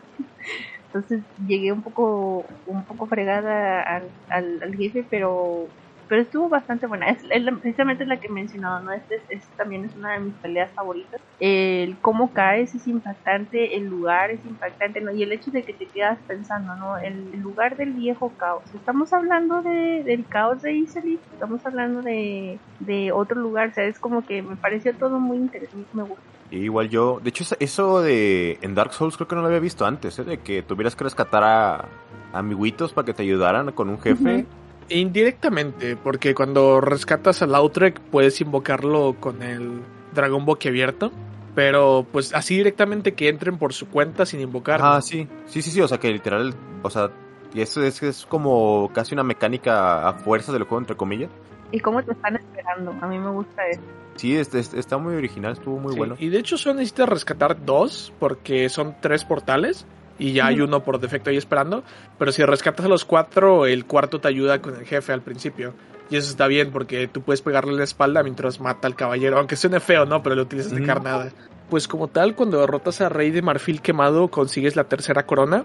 Entonces 0.86 1.26
llegué 1.36 1.72
un 1.72 1.82
poco, 1.82 2.48
un 2.64 2.86
poco 2.86 3.08
fregada 3.08 3.82
al, 3.82 4.12
al, 4.28 4.60
al 4.62 4.74
jefe, 4.74 5.06
pero, 5.10 5.72
pero 6.08 6.22
estuvo 6.22 6.48
bastante 6.48 6.86
buena. 6.86 7.08
Es, 7.10 7.22
es 7.30 7.42
la- 7.42 7.52
precisamente 7.52 8.04
la 8.06 8.18
que 8.18 8.28
he 8.28 8.30
mencionado, 8.30 8.80
¿no? 8.82 8.92
Este 8.92 9.16
es, 9.16 9.22
es- 9.28 9.48
también 9.56 9.84
es 9.84 9.94
una 9.96 10.14
de 10.14 10.20
mis 10.20 10.34
peleas 10.34 10.70
favoritas. 10.72 11.20
El 11.40 11.96
cómo 12.00 12.32
caes 12.32 12.74
es 12.74 12.86
impactante, 12.88 13.76
el 13.76 13.84
lugar 13.84 14.30
es 14.30 14.44
impactante, 14.44 15.00
¿no? 15.00 15.12
Y 15.14 15.22
el 15.22 15.32
hecho 15.32 15.50
de 15.52 15.62
que 15.64 15.72
te 15.72 15.86
quedas 15.86 16.18
pensando, 16.26 16.74
¿no? 16.76 16.96
El, 16.98 17.32
el 17.32 17.40
lugar 17.40 17.76
del 17.76 17.92
viejo 17.92 18.32
caos. 18.36 18.62
Estamos 18.74 19.12
hablando 19.12 19.62
de, 19.62 20.02
del 20.04 20.26
caos 20.26 20.62
de 20.62 20.72
Iselit, 20.74 21.20
estamos 21.32 21.64
hablando 21.64 22.02
de, 22.02 22.58
de 22.80 23.12
otro 23.12 23.38
lugar, 23.40 23.68
o 23.68 23.72
sea, 23.74 23.84
es 23.84 23.98
como 24.00 24.26
que 24.26 24.42
me 24.42 24.56
pareció 24.56 24.94
todo 24.96 25.20
muy 25.20 25.36
interesante, 25.36 25.86
me 25.92 26.02
gustó. 26.02 26.22
Igual 26.50 26.88
yo, 26.88 27.20
de 27.22 27.28
hecho 27.28 27.44
eso- 27.60 28.00
de 28.00 28.58
en 28.62 28.74
Dark 28.74 28.92
Souls 28.94 29.16
creo 29.16 29.28
que 29.28 29.34
no 29.36 29.42
lo 29.42 29.48
había 29.48 29.60
visto 29.60 29.84
antes, 29.84 30.18
¿eh? 30.18 30.24
de 30.24 30.38
que 30.38 30.62
tuvieras 30.62 30.96
que 30.96 31.04
rescatar 31.04 31.44
a 31.44 31.84
amiguitos 32.32 32.92
para 32.92 33.04
que 33.06 33.12
te 33.14 33.22
ayudaran 33.22 33.70
con 33.72 33.88
un 33.90 33.98
jefe. 34.00 34.34
Ujú. 34.38 34.46
Indirectamente, 34.90 35.96
porque 35.96 36.34
cuando 36.34 36.80
rescatas 36.80 37.42
a 37.42 37.46
Lautrec 37.46 38.00
puedes 38.00 38.40
invocarlo 38.40 39.16
con 39.20 39.42
el 39.42 39.80
dragón 40.14 40.44
boquiabierto. 40.44 41.12
Pero 41.54 42.06
pues 42.12 42.34
así 42.34 42.56
directamente 42.56 43.14
que 43.14 43.28
entren 43.28 43.58
por 43.58 43.72
su 43.72 43.88
cuenta 43.88 44.24
sin 44.26 44.40
invocar. 44.40 44.80
Ah, 44.80 45.02
sí, 45.02 45.26
sí, 45.46 45.60
sí, 45.60 45.72
sí, 45.72 45.80
o 45.80 45.88
sea 45.88 45.98
que 45.98 46.12
literal, 46.12 46.54
o 46.82 46.90
sea, 46.90 47.10
y 47.52 47.60
eso 47.60 47.82
es, 47.82 48.00
es 48.02 48.26
como 48.26 48.90
casi 48.92 49.14
una 49.14 49.24
mecánica 49.24 50.08
a 50.08 50.14
fuerzas 50.14 50.52
del 50.52 50.64
juego, 50.64 50.78
entre 50.78 50.96
comillas. 50.96 51.30
Y 51.72 51.80
cómo 51.80 52.02
te 52.02 52.12
están 52.12 52.36
esperando, 52.36 52.94
a 53.00 53.06
mí 53.08 53.18
me 53.18 53.30
gusta 53.30 53.66
eso. 53.66 53.80
Sí, 54.16 54.36
este, 54.36 54.58
este 54.58 54.78
está 54.78 54.98
muy 54.98 55.14
original, 55.14 55.52
estuvo 55.52 55.78
muy 55.78 55.92
Sí, 55.92 55.98
bueno. 55.98 56.16
Y 56.18 56.28
de 56.28 56.38
hecho 56.38 56.56
solo 56.58 56.76
necesitas 56.76 57.08
rescatar 57.08 57.64
dos, 57.64 58.12
porque 58.18 58.68
son 58.68 58.96
tres 59.00 59.24
portales. 59.24 59.86
Y 60.18 60.32
ya 60.32 60.46
hay 60.46 60.60
uno 60.60 60.82
por 60.82 60.98
defecto 61.00 61.30
ahí 61.30 61.36
esperando. 61.36 61.84
Pero 62.18 62.32
si 62.32 62.44
rescatas 62.44 62.86
a 62.86 62.88
los 62.88 63.04
cuatro, 63.04 63.66
el 63.66 63.84
cuarto 63.86 64.20
te 64.20 64.28
ayuda 64.28 64.60
con 64.60 64.74
el 64.76 64.84
jefe 64.84 65.12
al 65.12 65.22
principio. 65.22 65.74
Y 66.10 66.16
eso 66.16 66.30
está 66.30 66.46
bien, 66.46 66.70
porque 66.72 67.06
tú 67.06 67.22
puedes 67.22 67.42
pegarle 67.42 67.72
en 67.72 67.78
la 67.78 67.84
espalda 67.84 68.22
mientras 68.22 68.60
mata 68.60 68.88
al 68.88 68.94
caballero. 68.96 69.38
Aunque 69.38 69.56
suene 69.56 69.78
feo, 69.80 70.06
¿no? 70.06 70.22
Pero 70.22 70.34
lo 70.36 70.42
utilizas 70.42 70.72
de 70.72 70.82
carnada. 70.82 71.30
Pues 71.70 71.86
como 71.86 72.08
tal, 72.08 72.34
cuando 72.34 72.58
derrotas 72.60 73.00
a 73.02 73.10
Rey 73.10 73.30
de 73.30 73.42
Marfil 73.42 73.82
quemado, 73.82 74.28
consigues 74.28 74.74
la 74.74 74.84
tercera 74.84 75.26
corona. 75.26 75.64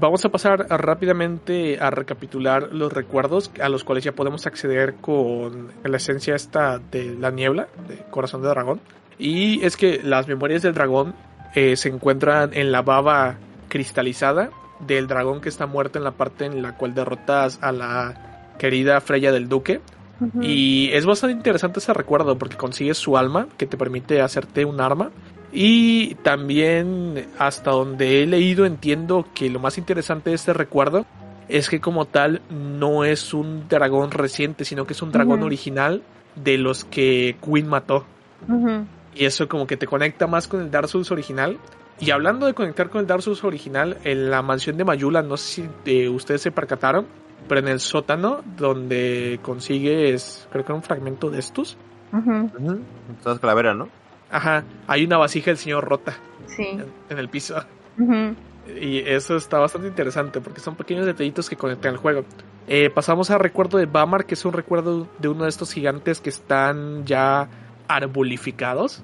Vamos 0.00 0.24
a 0.24 0.28
pasar 0.30 0.66
a- 0.68 0.76
rápidamente 0.76 1.78
a 1.80 1.90
recapitular 1.90 2.70
los 2.72 2.92
recuerdos 2.92 3.52
a 3.62 3.68
los 3.68 3.84
cuales 3.84 4.02
ya 4.02 4.10
podemos 4.10 4.46
acceder 4.48 4.94
con 5.00 5.68
la 5.84 5.96
esencia 5.96 6.34
esta 6.34 6.78
de 6.90 7.14
la 7.14 7.30
niebla, 7.30 7.68
de 7.88 7.98
corazón 8.10 8.42
de 8.42 8.48
dragón. 8.48 8.80
Y 9.16 9.64
es 9.64 9.76
que 9.76 10.00
las 10.02 10.26
memorias 10.26 10.62
del 10.62 10.74
dragón 10.74 11.14
eh, 11.54 11.76
se 11.76 11.88
encuentran 11.88 12.50
en 12.52 12.72
la 12.72 12.82
baba 12.82 13.36
cristalizada 13.68 14.50
del 14.80 15.06
dragón 15.06 15.40
que 15.40 15.48
está 15.48 15.66
muerto 15.66 15.98
en 15.98 16.04
la 16.04 16.12
parte 16.12 16.46
en 16.46 16.62
la 16.62 16.76
cual 16.76 16.94
derrotas 16.94 17.58
a 17.62 17.72
la 17.72 18.54
querida 18.58 19.00
Freya 19.00 19.32
del 19.32 19.48
Duque. 19.48 19.80
Y 20.40 20.90
es 20.92 21.04
bastante 21.04 21.36
interesante 21.36 21.80
ese 21.80 21.92
recuerdo 21.92 22.38
porque 22.38 22.56
consigues 22.56 22.96
su 22.96 23.18
alma 23.18 23.48
que 23.56 23.66
te 23.66 23.76
permite 23.76 24.22
hacerte 24.22 24.64
un 24.64 24.80
arma. 24.80 25.10
Y 25.52 26.14
también 26.16 27.26
hasta 27.38 27.70
donde 27.70 28.22
he 28.22 28.26
leído 28.26 28.64
entiendo 28.64 29.26
que 29.34 29.50
lo 29.50 29.60
más 29.60 29.78
interesante 29.78 30.30
de 30.30 30.36
este 30.36 30.52
recuerdo 30.52 31.04
es 31.48 31.68
que 31.68 31.80
como 31.80 32.06
tal 32.06 32.40
no 32.50 33.04
es 33.04 33.34
un 33.34 33.68
dragón 33.68 34.10
reciente, 34.10 34.64
sino 34.64 34.86
que 34.86 34.94
es 34.94 35.02
un 35.02 35.12
dragón 35.12 35.42
original 35.42 36.02
de 36.36 36.58
los 36.58 36.84
que 36.84 37.36
Queen 37.44 37.68
mató. 37.68 38.04
Y 39.14 39.24
eso 39.24 39.48
como 39.48 39.66
que 39.66 39.76
te 39.76 39.86
conecta 39.86 40.26
más 40.26 40.48
con 40.48 40.60
el 40.60 40.70
Dark 40.70 40.88
Souls 40.88 41.10
original. 41.10 41.58
Y 42.00 42.10
hablando 42.10 42.46
de 42.46 42.54
conectar 42.54 42.90
con 42.90 43.00
el 43.00 43.06
Dark 43.06 43.22
Souls 43.22 43.44
original, 43.44 43.98
en 44.04 44.30
la 44.30 44.42
mansión 44.42 44.76
de 44.76 44.84
Mayula, 44.84 45.22
no 45.22 45.36
sé 45.36 45.62
si 45.62 45.68
eh, 45.84 46.08
ustedes 46.08 46.42
se 46.42 46.50
percataron, 46.50 47.06
pero 47.48 47.60
en 47.60 47.68
el 47.68 47.80
sótano 47.80 48.42
donde 48.56 49.38
consigues, 49.42 50.48
creo 50.50 50.64
que 50.64 50.72
era 50.72 50.76
un 50.76 50.82
fragmento 50.82 51.30
de 51.30 51.38
estos. 51.38 51.76
Todas 53.22 53.38
calaveras, 53.38 53.76
¿no? 53.76 53.88
ajá, 54.30 54.64
hay 54.88 55.04
una 55.04 55.16
vasija 55.18 55.50
del 55.52 55.58
señor 55.58 55.84
rota 55.84 56.14
Sí. 56.46 56.64
en, 56.64 56.86
en 57.08 57.18
el 57.18 57.28
piso. 57.28 57.54
Y 58.80 58.98
eso 59.00 59.36
está 59.36 59.58
bastante 59.58 59.86
interesante 59.88 60.40
porque 60.40 60.60
son 60.60 60.74
pequeños 60.74 61.06
detallitos 61.06 61.48
que 61.48 61.56
conectan 61.56 61.92
el 61.92 61.98
juego. 61.98 62.24
Eh, 62.66 62.90
pasamos 62.90 63.30
al 63.30 63.38
recuerdo 63.40 63.78
de 63.78 63.86
Bamar, 63.86 64.24
que 64.26 64.34
es 64.34 64.44
un 64.44 64.52
recuerdo 64.52 65.06
de 65.18 65.28
uno 65.28 65.44
de 65.44 65.50
estos 65.50 65.72
gigantes 65.72 66.20
que 66.20 66.30
están 66.30 67.04
ya 67.04 67.48
arbolificados. 67.86 69.02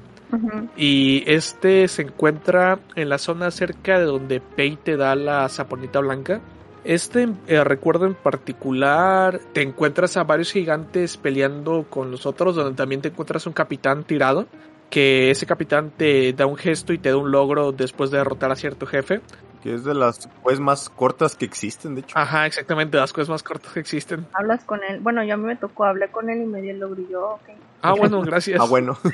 Y 0.77 1.25
este 1.27 1.89
se 1.89 2.03
encuentra 2.03 2.79
en 2.95 3.09
la 3.09 3.19
zona 3.19 3.51
cerca 3.51 3.99
de 3.99 4.05
donde 4.05 4.41
Pei 4.41 4.77
te 4.77 4.97
da 4.97 5.15
la 5.15 5.49
saponita 5.49 6.01
blanca. 6.01 6.41
Este 6.85 7.29
eh, 7.47 7.63
recuerdo 7.63 8.07
en 8.07 8.15
particular, 8.15 9.41
te 9.53 9.63
encuentras 9.63 10.17
a 10.17 10.25
varios 10.25 10.53
gigantes 10.53 11.17
peleando 11.19 11.87
con 11.91 12.11
los 12.11 12.25
otros, 12.25 12.57
donde 12.57 12.77
también 12.77 13.03
te 13.03 13.09
encuentras 13.09 13.47
un 13.47 13.53
capitán 13.53 14.05
tirado, 14.05 14.47
que 14.91 15.31
ese 15.31 15.47
capitán 15.47 15.91
te 15.97 16.33
da 16.33 16.47
un 16.47 16.57
gesto 16.57 16.93
y 16.93 16.99
te 16.99 17.11
da 17.11 17.17
un 17.17 17.31
logro 17.31 17.73
después 17.73 18.11
de 18.11 18.19
derrotar 18.19 18.51
a 18.51 18.57
cierto 18.57 18.87
jefe. 18.87 19.21
Que 19.63 19.75
es 19.75 19.85
de 19.85 19.93
las 19.93 20.27
pues 20.43 20.59
más 20.59 20.89
cortas 20.89 21.37
que 21.37 21.45
existen, 21.45 21.95
de 21.95 22.01
hecho. 22.01 22.19
Ajá, 22.19 22.47
exactamente, 22.47 22.97
las 22.97 23.13
cosas 23.13 23.29
más 23.29 23.43
cortas 23.43 23.73
que 23.73 23.81
existen. 23.81 24.27
Hablas 24.33 24.65
con 24.65 24.83
él. 24.83 25.01
Bueno, 25.01 25.23
yo 25.23 25.35
a 25.35 25.37
mí 25.37 25.45
me 25.45 25.57
tocó, 25.57 25.85
hablé 25.85 26.09
con 26.09 26.31
él 26.31 26.43
y 26.43 26.47
me 26.47 26.63
dio 26.63 26.71
el 26.71 26.81
logro 26.81 27.03
y 27.03 27.09
yo, 27.11 27.29
ok. 27.33 27.51
Ah, 27.83 27.93
bueno, 27.93 28.23
gracias. 28.23 28.59
Ah, 28.61 28.67
bueno. 28.67 28.99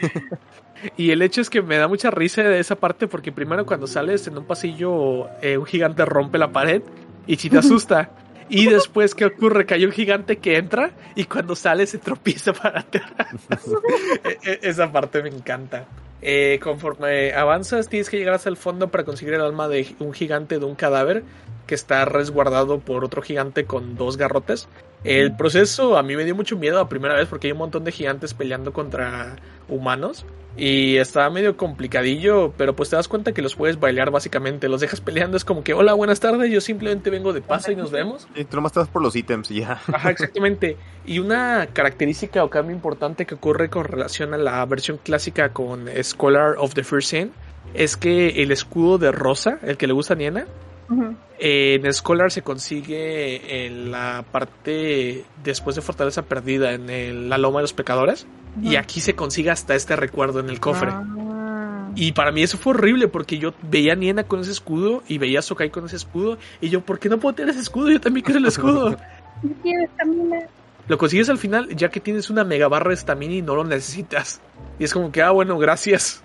Y 0.97 1.11
el 1.11 1.23
hecho 1.23 1.41
es 1.41 1.51
que 1.51 1.63
me 1.63 1.77
da 1.79 1.89
mucha 1.89 2.11
risa 2.11 2.43
de 2.43 2.61
esa 2.61 2.77
parte 2.77 3.09
porque 3.09 3.33
primero 3.33 3.65
cuando 3.65 3.87
sales 3.87 4.27
en 4.27 4.37
un 4.37 4.45
pasillo 4.45 5.29
eh, 5.41 5.57
un 5.57 5.65
gigante 5.65 6.05
rompe 6.05 6.39
la 6.39 6.53
pared 6.53 6.83
y 7.27 7.37
si 7.37 7.51
te 7.51 7.59
asusta. 7.61 8.11
Y 8.49 8.67
después, 8.69 9.15
¿qué 9.15 9.25
ocurre? 9.27 9.67
Que 9.67 9.75
hay 9.75 9.85
un 9.85 9.93
gigante 9.93 10.37
que 10.39 10.57
entra 10.57 10.91
y 11.15 11.25
cuando 11.25 11.57
sale 11.57 11.87
se 11.87 11.99
tropieza 11.99 12.53
para 12.53 12.81
atrás. 12.81 13.35
E- 14.25 14.39
e- 14.51 14.59
Esa 14.63 14.91
parte 14.93 15.23
me 15.23 15.29
encanta. 15.29 15.87
Eh, 16.23 16.59
conforme 16.63 17.33
avanzas, 17.35 17.89
tienes 17.89 18.09
que 18.09 18.17
llegar 18.19 18.35
hasta 18.35 18.49
el 18.49 18.57
fondo 18.57 18.89
para 18.89 19.05
conseguir 19.05 19.35
el 19.35 19.43
alma 19.43 19.69
de 19.69 19.95
un 19.99 20.13
gigante 20.13 20.59
de 20.59 20.65
un 20.65 20.75
cadáver 20.75 21.23
que 21.67 21.75
está 21.75 22.05
resguardado 22.05 22.79
por 22.81 23.05
otro 23.05 23.23
gigante 23.23 23.65
con 23.65 23.97
dos 23.97 24.17
garrotes. 24.17 24.69
El 25.05 25.37
proceso 25.37 25.97
a 25.99 26.03
mí 26.03 26.17
me 26.17 26.25
dio 26.25 26.35
mucho 26.35 26.57
miedo 26.57 26.79
la 26.79 26.89
primera 26.89 27.15
vez 27.15 27.27
porque 27.29 27.49
hay 27.49 27.53
un 27.53 27.59
montón 27.59 27.85
de 27.85 27.93
gigantes 27.93 28.35
peleando 28.35 28.73
contra 28.73 29.37
humanos 29.69 30.25
y 30.57 30.97
estaba 30.97 31.29
medio 31.31 31.57
complicadillo, 31.57 32.53
pero 32.57 32.75
pues 32.75 32.89
te 32.91 32.97
das 32.97 33.09
cuenta 33.09 33.33
que 33.33 33.43
los 33.43 33.55
puedes 33.57 33.79
bailar 33.79 34.11
básicamente, 34.11 34.69
los 34.69 34.81
dejas 34.81 35.01
peleando, 35.01 35.37
es 35.37 35.45
como 35.45 35.63
que 35.63 35.75
hola, 35.75 35.93
buenas 35.95 36.19
tardes, 36.21 36.51
yo 36.51 36.61
simplemente 36.61 37.11
vengo 37.11 37.33
de 37.33 37.43
paso 37.43 37.73
y 37.73 37.77
nos 37.77 37.91
vemos. 37.91 38.27
Y 38.35 38.45
tú 38.45 38.57
nomás 38.57 38.71
estás 38.73 38.89
por 38.89 39.03
los 39.03 39.15
ítems 39.17 39.51
y 39.51 39.61
ya. 39.61 39.81
Ajá, 39.93 40.11
exactamente. 40.11 40.77
Y 41.05 41.19
una 41.19 41.69
característica 41.73 42.43
o 42.43 42.51
cambio 42.51 42.75
importante 42.75 43.27
que 43.27 43.35
ocurre 43.35 43.69
con 43.69 43.85
relación 43.85 44.33
a 44.35 44.39
la 44.39 44.65
versión 44.67 44.99
clásica 45.03 45.51
con 45.53 45.87
Scholar 46.03 46.55
of 46.59 46.75
the 46.75 46.85
First 46.85 47.11
Sin 47.11 47.33
es 47.75 47.97
que 47.97 48.43
el 48.43 48.51
escudo 48.53 48.97
de 48.99 49.13
Rosa, 49.13 49.59
el 49.63 49.77
que 49.77 49.87
le 49.87 49.93
gusta 49.93 50.15
a 50.15 50.17
Niena, 50.17 50.47
en 51.39 51.93
Scholar 51.93 52.31
se 52.31 52.43
consigue 52.43 53.67
en 53.67 53.91
la 53.91 54.25
parte 54.33 55.25
después 55.45 55.77
de 55.77 55.83
Fortaleza 55.83 56.23
Perdida, 56.23 56.73
en 56.73 56.89
el- 56.89 57.29
la 57.29 57.39
Loma 57.39 57.59
de 57.59 57.63
los 57.65 57.73
Pecadores. 57.73 58.27
Y 58.63 58.77
aquí 58.77 59.01
se 59.01 59.15
consigue 59.15 59.51
hasta 59.51 59.75
este 59.75 59.97
recuerdo 59.97 60.41
en 60.41 60.49
el 60.49 60.61
cofre. 60.61 60.91
Ah. 60.91 61.91
Y 61.95 62.13
para 62.13 62.31
mí 62.31 62.43
eso 62.43 62.59
fue 62.59 62.75
horrible 62.75 63.09
porque 63.09 63.39
yo 63.39 63.55
veía 63.63 63.95
a 63.95 63.97
Niena 63.97 64.25
con 64.25 64.41
ese 64.41 64.51
escudo 64.51 65.03
y 65.09 65.19
veía 65.19 65.39
a 65.39 65.43
Sokai 65.43 65.71
con 65.71 65.87
ese 65.87 65.97
escudo. 65.97 66.37
Y 66.61 66.69
yo, 66.69 66.83
¿por 66.83 66.99
qué 66.99 67.09
no 67.09 67.19
puedo 67.19 67.35
tener 67.35 67.51
ese 67.51 67.63
escudo? 67.63 67.91
Yo 67.91 68.01
también 68.01 68.25
quiero 68.25 68.39
el 68.39 68.47
escudo. 68.47 68.97
Lo 70.89 70.99
consigues 70.99 71.29
al 71.29 71.39
final 71.39 71.69
ya 71.75 71.89
que 71.89 71.99
tienes 71.99 72.31
una 72.31 72.45
mega 72.45 72.69
barra 72.69 72.91
de 72.91 72.95
estamina 72.95 73.35
y 73.35 73.43
no 73.43 73.57
lo 73.57 73.65
necesitas. 73.65 74.41
Y 74.79 74.85
es 74.85 74.93
como 74.93 75.11
que, 75.11 75.21
ah, 75.21 75.31
bueno, 75.31 75.59
gracias. 75.59 76.23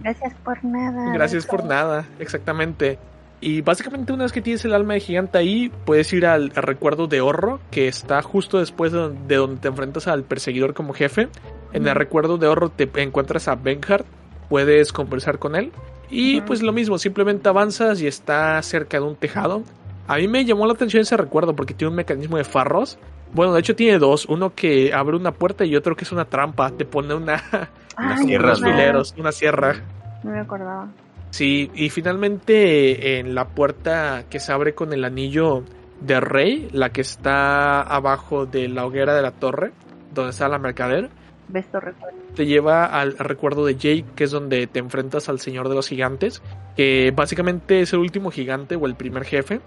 Gracias 0.00 0.34
por 0.42 0.64
nada. 0.64 1.12
Gracias 1.12 1.46
por 1.46 1.64
nada, 1.64 2.04
exactamente. 2.18 2.98
Y 3.42 3.60
básicamente 3.60 4.12
una 4.12 4.22
vez 4.22 4.32
que 4.32 4.40
tienes 4.40 4.64
el 4.64 4.72
alma 4.72 4.94
de 4.94 5.00
gigante 5.00 5.36
ahí, 5.36 5.70
puedes 5.84 6.10
ir 6.12 6.24
al, 6.26 6.52
al 6.54 6.62
recuerdo 6.62 7.08
de 7.08 7.20
Horro, 7.20 7.58
que 7.72 7.88
está 7.88 8.22
justo 8.22 8.58
después 8.60 8.92
de, 8.92 8.98
don- 8.98 9.26
de 9.28 9.36
donde 9.36 9.60
te 9.60 9.68
enfrentas 9.68 10.06
al 10.06 10.22
perseguidor 10.22 10.72
como 10.74 10.94
jefe. 10.94 11.28
En 11.72 11.86
el 11.88 11.94
recuerdo 11.96 12.38
de 12.38 12.46
Horro 12.46 12.68
te 12.70 12.88
encuentras 13.02 13.48
a 13.48 13.56
Benhard, 13.56 14.04
puedes 14.48 14.92
conversar 14.92 15.38
con 15.38 15.56
él. 15.56 15.72
Y 16.08 16.40
pues 16.42 16.62
lo 16.62 16.72
mismo, 16.72 16.98
simplemente 16.98 17.48
avanzas 17.48 18.00
y 18.00 18.06
está 18.06 18.62
cerca 18.62 18.98
de 19.00 19.04
un 19.04 19.16
tejado. 19.16 19.62
A 20.06 20.16
mí 20.18 20.28
me 20.28 20.44
llamó 20.44 20.66
la 20.66 20.74
atención 20.74 21.00
ese 21.02 21.16
recuerdo 21.16 21.56
porque 21.56 21.74
tiene 21.74 21.90
un 21.90 21.96
mecanismo 21.96 22.36
de 22.36 22.44
farros. 22.44 22.98
Bueno, 23.32 23.54
de 23.54 23.60
hecho 23.60 23.74
tiene 23.74 23.98
dos, 23.98 24.26
uno 24.26 24.54
que 24.54 24.92
abre 24.92 25.16
una 25.16 25.32
puerta 25.32 25.64
y 25.64 25.74
otro 25.74 25.96
que 25.96 26.04
es 26.04 26.12
una 26.12 26.26
trampa, 26.26 26.70
te 26.70 26.84
pone 26.84 27.14
una, 27.14 27.42
Ay, 27.96 28.36
Unas 28.58 28.60
fileros, 28.72 29.14
una 29.18 29.32
sierra. 29.32 29.76
No 30.22 30.30
me 30.30 30.40
acordaba. 30.40 30.88
Sí, 31.32 31.70
y 31.74 31.88
finalmente 31.88 33.18
en 33.18 33.34
la 33.34 33.48
puerta 33.48 34.26
que 34.28 34.38
se 34.38 34.52
abre 34.52 34.74
con 34.74 34.92
el 34.92 35.02
anillo 35.02 35.64
de 36.02 36.20
rey, 36.20 36.68
la 36.72 36.90
que 36.90 37.00
está 37.00 37.80
abajo 37.80 38.44
de 38.44 38.68
la 38.68 38.84
hoguera 38.84 39.14
de 39.14 39.22
la 39.22 39.30
torre, 39.30 39.72
donde 40.12 40.32
está 40.32 40.46
la 40.48 40.58
mercader, 40.58 41.08
recuerdo. 41.48 42.18
te 42.34 42.44
lleva 42.44 42.84
al 42.84 43.16
recuerdo 43.16 43.64
de 43.64 43.76
Jake, 43.76 44.04
que 44.14 44.24
es 44.24 44.30
donde 44.30 44.66
te 44.66 44.78
enfrentas 44.78 45.30
al 45.30 45.40
Señor 45.40 45.70
de 45.70 45.74
los 45.74 45.88
Gigantes, 45.88 46.42
que 46.76 47.12
básicamente 47.16 47.80
es 47.80 47.94
el 47.94 48.00
último 48.00 48.30
gigante 48.30 48.76
o 48.76 48.84
el 48.84 48.94
primer 48.94 49.24
jefe. 49.24 49.60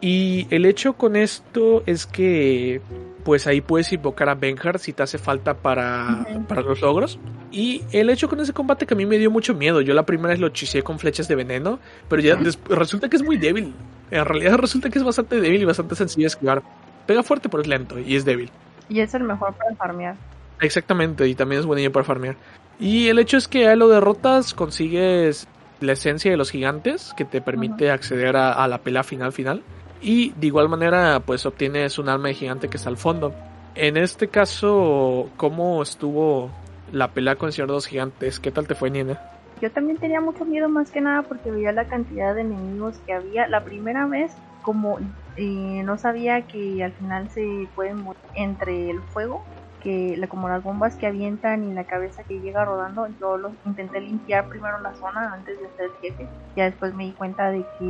Y 0.00 0.46
el 0.50 0.66
hecho 0.66 0.94
con 0.94 1.16
esto 1.16 1.82
es 1.86 2.06
que 2.06 2.80
pues 3.24 3.46
ahí 3.46 3.60
puedes 3.60 3.92
invocar 3.92 4.28
a 4.28 4.34
Benhard 4.34 4.78
si 4.78 4.92
te 4.92 5.02
hace 5.02 5.16
falta 5.16 5.54
para, 5.54 6.26
para 6.48 6.62
los 6.62 6.80
logros. 6.80 7.18
Y 7.50 7.82
el 7.92 8.10
hecho 8.10 8.28
con 8.28 8.40
ese 8.40 8.52
combate 8.52 8.86
que 8.86 8.94
a 8.94 8.96
mí 8.96 9.06
me 9.06 9.16
dio 9.16 9.30
mucho 9.30 9.54
miedo. 9.54 9.80
Yo 9.80 9.94
la 9.94 10.04
primera 10.04 10.30
vez 10.30 10.40
lo 10.40 10.48
hechicé 10.48 10.82
con 10.82 10.98
flechas 10.98 11.28
de 11.28 11.34
veneno, 11.36 11.78
pero 12.08 12.20
ya 12.20 12.38
resulta 12.68 13.08
que 13.08 13.16
es 13.16 13.22
muy 13.22 13.38
débil. 13.38 13.72
En 14.10 14.24
realidad 14.24 14.58
resulta 14.58 14.90
que 14.90 14.98
es 14.98 15.04
bastante 15.04 15.40
débil 15.40 15.62
y 15.62 15.64
bastante 15.64 15.94
sencillo 15.94 16.24
de 16.24 16.28
esquivar. 16.28 16.62
Pega 17.06 17.22
fuerte 17.22 17.48
pero 17.48 17.62
es 17.62 17.68
lento 17.68 17.98
y 17.98 18.16
es 18.16 18.24
débil. 18.24 18.50
Y 18.88 19.00
es 19.00 19.14
el 19.14 19.22
mejor 19.22 19.54
para 19.54 19.74
farmear. 19.76 20.16
Exactamente, 20.60 21.26
y 21.26 21.34
también 21.34 21.60
es 21.60 21.66
buenillo 21.66 21.92
para 21.92 22.04
farmear. 22.04 22.36
Y 22.78 23.08
el 23.08 23.18
hecho 23.18 23.36
es 23.36 23.48
que 23.48 23.68
a 23.68 23.76
lo 23.76 23.88
derrotas, 23.88 24.52
consigues 24.52 25.46
la 25.80 25.92
esencia 25.92 26.30
de 26.30 26.36
los 26.36 26.50
gigantes, 26.50 27.12
que 27.16 27.24
te 27.24 27.40
permite 27.40 27.90
acceder 27.90 28.36
a, 28.36 28.52
a 28.52 28.68
la 28.68 28.78
pelea 28.78 29.02
final 29.02 29.32
final. 29.32 29.62
Y 30.00 30.32
de 30.32 30.48
igual 30.48 30.68
manera, 30.68 31.20
pues 31.24 31.46
obtienes 31.46 31.98
un 31.98 32.08
alma 32.08 32.28
de 32.28 32.34
gigante 32.34 32.68
que 32.68 32.76
está 32.76 32.90
al 32.90 32.96
fondo. 32.96 33.34
En 33.74 33.96
este 33.96 34.28
caso, 34.28 35.30
¿cómo 35.36 35.82
estuvo 35.82 36.50
la 36.92 37.08
pelea 37.08 37.36
con 37.36 37.48
el 37.48 37.52
Señor 37.52 37.68
de 37.68 37.74
los 37.74 37.86
Gigantes? 37.86 38.38
¿Qué 38.38 38.52
tal 38.52 38.68
te 38.68 38.74
fue, 38.74 38.90
Nina? 38.90 39.20
Yo 39.60 39.70
también 39.70 39.98
tenía 39.98 40.20
mucho 40.20 40.44
miedo 40.44 40.68
más 40.68 40.90
que 40.90 41.00
nada 41.00 41.22
porque 41.22 41.50
veía 41.50 41.72
la 41.72 41.86
cantidad 41.86 42.34
de 42.34 42.42
enemigos 42.42 42.96
que 43.06 43.12
había. 43.12 43.48
La 43.48 43.64
primera 43.64 44.06
vez, 44.06 44.32
como 44.62 44.98
eh, 45.36 45.82
no 45.84 45.98
sabía 45.98 46.42
que 46.42 46.84
al 46.84 46.92
final 46.92 47.28
se 47.30 47.66
pueden 47.74 48.02
morir 48.02 48.22
entre 48.34 48.90
el 48.90 49.00
fuego, 49.00 49.44
que 49.84 50.16
la, 50.16 50.26
como 50.26 50.48
las 50.48 50.64
bombas 50.64 50.96
que 50.96 51.06
avientan 51.06 51.62
y 51.64 51.74
la 51.74 51.84
cabeza 51.84 52.24
que 52.24 52.40
llega 52.40 52.64
rodando, 52.64 53.06
yo 53.20 53.36
los 53.36 53.52
intenté 53.66 54.00
limpiar 54.00 54.48
primero 54.48 54.80
la 54.80 54.94
zona 54.94 55.34
antes 55.34 55.60
de 55.60 55.66
hacer 55.66 55.84
el 55.84 55.92
jefe. 56.00 56.28
Ya 56.56 56.64
después 56.64 56.94
me 56.94 57.04
di 57.04 57.12
cuenta 57.12 57.50
de 57.50 57.64
que, 57.78 57.84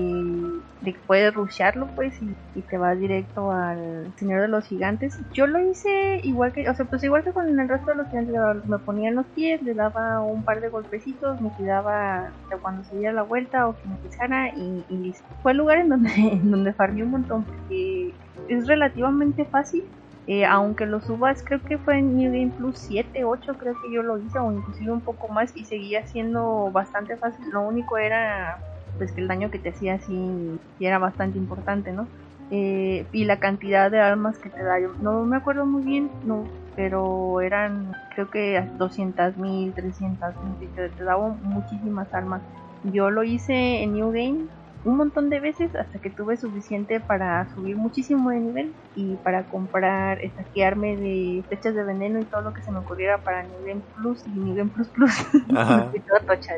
de 0.80 0.92
que 0.92 0.98
puedes 1.06 1.32
rushearlo 1.32 1.86
pues 1.94 2.20
y, 2.20 2.34
te 2.62 2.78
vas 2.78 2.98
directo 2.98 3.52
al 3.52 4.12
Señor 4.16 4.40
de 4.40 4.48
los 4.48 4.66
Gigantes. 4.66 5.20
Yo 5.32 5.46
lo 5.46 5.60
hice 5.60 6.20
igual 6.24 6.52
que, 6.52 6.68
o 6.68 6.74
sea, 6.74 6.84
pues 6.86 7.04
igual 7.04 7.22
que 7.22 7.32
con 7.32 7.48
el 7.48 7.68
resto 7.68 7.92
de 7.92 7.96
los 7.96 8.08
gigantes, 8.08 8.66
me 8.66 8.78
ponía 8.78 9.10
en 9.10 9.14
los 9.14 9.26
pies, 9.26 9.62
le 9.62 9.74
daba 9.74 10.20
un 10.20 10.42
par 10.44 10.60
de 10.60 10.70
golpecitos, 10.70 11.40
me 11.40 11.50
cuidaba 11.50 12.30
cuando 12.60 12.82
se 12.84 12.96
diera 12.96 13.12
la 13.12 13.22
vuelta 13.22 13.68
o 13.68 13.76
que 13.76 13.88
me 13.88 13.96
pisara 13.96 14.48
y, 14.48 14.84
y 14.88 14.96
listo. 14.96 15.28
Fue 15.42 15.52
el 15.52 15.58
lugar 15.58 15.78
en 15.78 15.90
donde, 15.90 16.10
en 16.16 16.50
donde 16.50 16.72
farmé 16.72 17.04
un 17.04 17.12
montón 17.12 17.44
porque 17.44 18.12
es 18.48 18.66
relativamente 18.66 19.44
fácil 19.44 19.84
eh, 20.26 20.46
aunque 20.46 20.86
lo 20.86 21.00
subas, 21.00 21.42
creo 21.42 21.62
que 21.62 21.76
fue 21.78 21.98
en 21.98 22.16
New 22.16 22.32
Game 22.32 22.52
Plus 22.56 22.78
7, 22.78 23.24
8, 23.24 23.54
creo 23.58 23.74
que 23.74 23.92
yo 23.92 24.02
lo 24.02 24.18
hice, 24.18 24.38
o 24.38 24.50
inclusive 24.52 24.90
un 24.90 25.02
poco 25.02 25.28
más, 25.28 25.54
y 25.54 25.64
seguía 25.64 26.06
siendo 26.06 26.70
bastante 26.72 27.16
fácil. 27.16 27.44
Lo 27.52 27.62
único 27.62 27.98
era 27.98 28.58
pues 28.96 29.12
que 29.12 29.20
el 29.20 29.28
daño 29.28 29.50
que 29.50 29.58
te 29.58 29.70
hacía 29.70 29.94
así 29.94 30.58
era 30.80 30.98
bastante 30.98 31.36
importante, 31.36 31.92
¿no? 31.92 32.06
Eh, 32.50 33.06
y 33.12 33.24
la 33.24 33.38
cantidad 33.38 33.90
de 33.90 34.00
armas 34.00 34.38
que 34.38 34.50
te 34.50 34.62
da, 34.62 34.78
yo 34.78 34.90
no 35.00 35.24
me 35.24 35.36
acuerdo 35.36 35.66
muy 35.66 35.82
bien, 35.82 36.10
no, 36.24 36.44
pero 36.76 37.40
eran 37.40 37.92
creo 38.14 38.30
que 38.30 38.62
200 38.78 39.36
mil, 39.36 39.72
300 39.74 40.34
mil, 40.60 40.68
te, 40.74 40.88
te 40.88 41.04
daban 41.04 41.38
muchísimas 41.42 42.12
armas. 42.14 42.40
Yo 42.84 43.10
lo 43.10 43.24
hice 43.24 43.82
en 43.82 43.94
New 43.94 44.10
Game 44.12 44.46
un 44.84 44.96
montón 44.96 45.30
de 45.30 45.40
veces 45.40 45.74
hasta 45.74 45.98
que 45.98 46.10
tuve 46.10 46.36
suficiente 46.36 47.00
para 47.00 47.52
subir 47.54 47.76
muchísimo 47.76 48.30
de 48.30 48.40
nivel 48.40 48.74
y 48.94 49.16
para 49.16 49.44
comprar, 49.44 50.22
estaquearme 50.22 50.96
de 50.96 51.44
flechas 51.48 51.74
de 51.74 51.84
veneno 51.84 52.20
y 52.20 52.24
todo 52.24 52.42
lo 52.42 52.52
que 52.52 52.62
se 52.62 52.70
me 52.70 52.78
ocurriera 52.78 53.18
para 53.18 53.42
nivel 53.42 53.82
plus 53.96 54.26
y 54.26 54.30
nivel 54.30 54.68
plus 54.68 54.88
plus. 54.88 55.26
y 55.48 56.00
todo 56.00 56.18
tocha, 56.26 56.52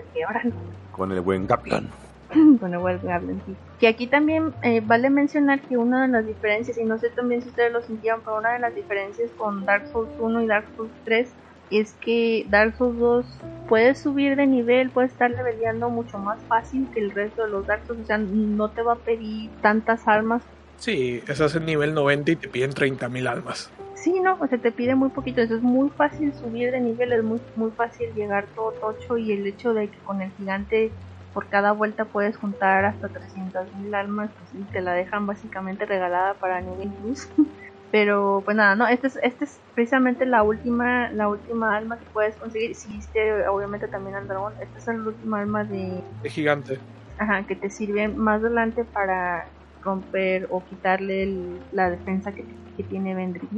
no. 0.44 0.52
Con 0.90 1.12
el 1.12 1.20
buen 1.20 1.46
Gaplan. 1.46 1.88
Con 2.60 2.74
el 2.74 2.80
buen 2.80 3.00
Gaplan, 3.00 3.40
sí. 3.46 3.54
Que 3.78 3.86
aquí 3.86 4.08
también 4.08 4.52
eh, 4.62 4.82
vale 4.84 5.08
mencionar 5.08 5.60
que 5.60 5.76
una 5.76 6.02
de 6.02 6.08
las 6.08 6.26
diferencias, 6.26 6.78
y 6.78 6.84
no 6.84 6.98
sé 6.98 7.10
también 7.10 7.42
si 7.42 7.48
ustedes 7.48 7.72
lo 7.72 7.82
sentían, 7.82 8.20
pero 8.24 8.38
una 8.38 8.54
de 8.54 8.58
las 8.58 8.74
diferencias 8.74 9.30
con 9.38 9.64
Dark 9.64 9.86
Souls 9.92 10.10
1 10.18 10.42
y 10.42 10.46
Dark 10.46 10.66
Souls 10.76 10.90
3 11.04 11.32
es 11.70 11.94
que 11.94 12.46
Dark 12.48 12.76
Souls 12.76 12.98
2 12.98 13.40
puedes 13.68 13.98
subir 13.98 14.36
de 14.36 14.46
nivel, 14.46 14.90
puedes 14.90 15.12
estar 15.12 15.30
leveleando 15.30 15.90
mucho 15.90 16.18
más 16.18 16.42
fácil 16.44 16.88
que 16.92 17.00
el 17.00 17.10
resto 17.10 17.42
de 17.42 17.50
los 17.50 17.66
Dark 17.66 17.86
Souls, 17.86 18.02
o 18.02 18.04
sea, 18.04 18.18
no 18.18 18.70
te 18.70 18.82
va 18.82 18.94
a 18.94 18.98
pedir 18.98 19.50
tantas 19.60 20.06
almas. 20.06 20.42
Sí, 20.76 21.22
estás 21.26 21.56
en 21.56 21.66
nivel 21.66 21.94
90 21.94 22.32
y 22.32 22.36
te 22.36 22.48
piden 22.48 22.72
30.000 22.72 23.26
almas. 23.26 23.72
Sí, 23.94 24.20
no, 24.20 24.38
o 24.40 24.46
sea, 24.46 24.58
te 24.58 24.70
pide 24.70 24.94
muy 24.94 25.08
poquito, 25.08 25.40
eso 25.40 25.56
es 25.56 25.62
muy 25.62 25.88
fácil 25.96 26.32
subir 26.34 26.70
de 26.70 26.80
nivel, 26.80 27.12
es 27.12 27.24
muy, 27.24 27.40
muy 27.56 27.70
fácil 27.72 28.12
llegar 28.14 28.46
todo 28.54 28.72
tocho 28.72 29.16
y 29.16 29.32
el 29.32 29.46
hecho 29.46 29.72
de 29.74 29.88
que 29.88 29.98
con 30.00 30.20
el 30.20 30.30
gigante 30.32 30.92
por 31.32 31.48
cada 31.48 31.72
vuelta 31.72 32.04
puedes 32.04 32.36
juntar 32.36 32.84
hasta 32.84 33.08
300.000 33.08 33.94
almas, 33.94 34.30
pues 34.38 34.70
te 34.70 34.80
la 34.80 34.92
dejan 34.92 35.26
básicamente 35.26 35.84
regalada 35.86 36.34
para 36.34 36.60
nivel 36.60 36.90
plus. 37.02 37.28
Pero 37.90 38.42
pues 38.44 38.56
nada, 38.56 38.74
no, 38.74 38.86
esta 38.86 39.06
es, 39.06 39.18
este 39.22 39.44
es 39.44 39.60
precisamente 39.74 40.26
la 40.26 40.42
última, 40.42 41.10
la 41.12 41.28
última 41.28 41.76
alma 41.76 41.98
que 41.98 42.06
puedes 42.12 42.36
conseguir. 42.36 42.74
Si 42.74 42.98
este, 42.98 43.48
obviamente 43.48 43.88
también 43.88 44.16
al 44.16 44.28
dragón, 44.28 44.54
esta 44.60 44.78
es 44.78 44.86
la 44.86 45.08
última 45.08 45.40
alma 45.40 45.64
de... 45.64 46.02
De 46.22 46.30
gigante. 46.30 46.80
Ajá, 47.18 47.46
que 47.46 47.56
te 47.56 47.70
sirve 47.70 48.08
más 48.08 48.42
adelante 48.42 48.84
para 48.84 49.46
romper 49.82 50.46
o 50.50 50.64
quitarle 50.66 51.60
la 51.72 51.90
defensa 51.90 52.34
que, 52.34 52.44
que 52.76 52.82
tiene 52.84 53.14
Vendrick. 53.14 53.50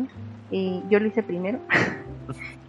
Eh, 0.51 0.83
yo 0.91 1.01
lo 1.01 1.07
hice 1.07 1.23
primero. 1.23 1.61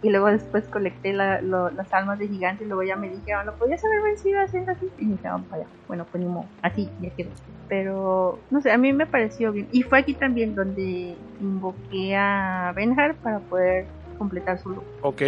y 0.02 0.10
luego 0.10 0.26
después 0.28 0.64
colecté 0.68 1.12
la, 1.12 1.40
las 1.40 1.92
almas 1.92 2.18
de 2.18 2.28
gigante 2.28 2.64
y 2.64 2.66
luego 2.66 2.82
ya 2.82 2.96
me 2.96 3.08
dijeron, 3.08 3.46
¿lo 3.46 3.54
podías 3.54 3.84
haber 3.84 4.02
vencido 4.02 4.40
haciendo 4.40 4.72
así? 4.72 4.88
Y 4.98 5.04
me 5.04 5.12
dijeron, 5.12 5.44
vaya, 5.50 5.66
bueno, 5.88 6.06
pues 6.10 6.22
ni 6.22 6.30
modo, 6.30 6.46
así, 6.62 6.88
ya 7.00 7.10
quedó. 7.10 7.30
Pero, 7.68 8.38
no 8.50 8.60
sé, 8.60 8.72
a 8.72 8.78
mí 8.78 8.92
me 8.92 9.06
pareció 9.06 9.52
bien. 9.52 9.68
Y 9.72 9.82
fue 9.82 9.98
aquí 9.98 10.14
también 10.14 10.54
donde 10.54 11.14
invoqué 11.40 12.16
a 12.16 12.72
Benhar 12.74 13.14
para 13.16 13.38
poder 13.40 13.86
completar 14.18 14.58
su 14.58 14.70
look. 14.70 14.84
Ok. 15.02 15.22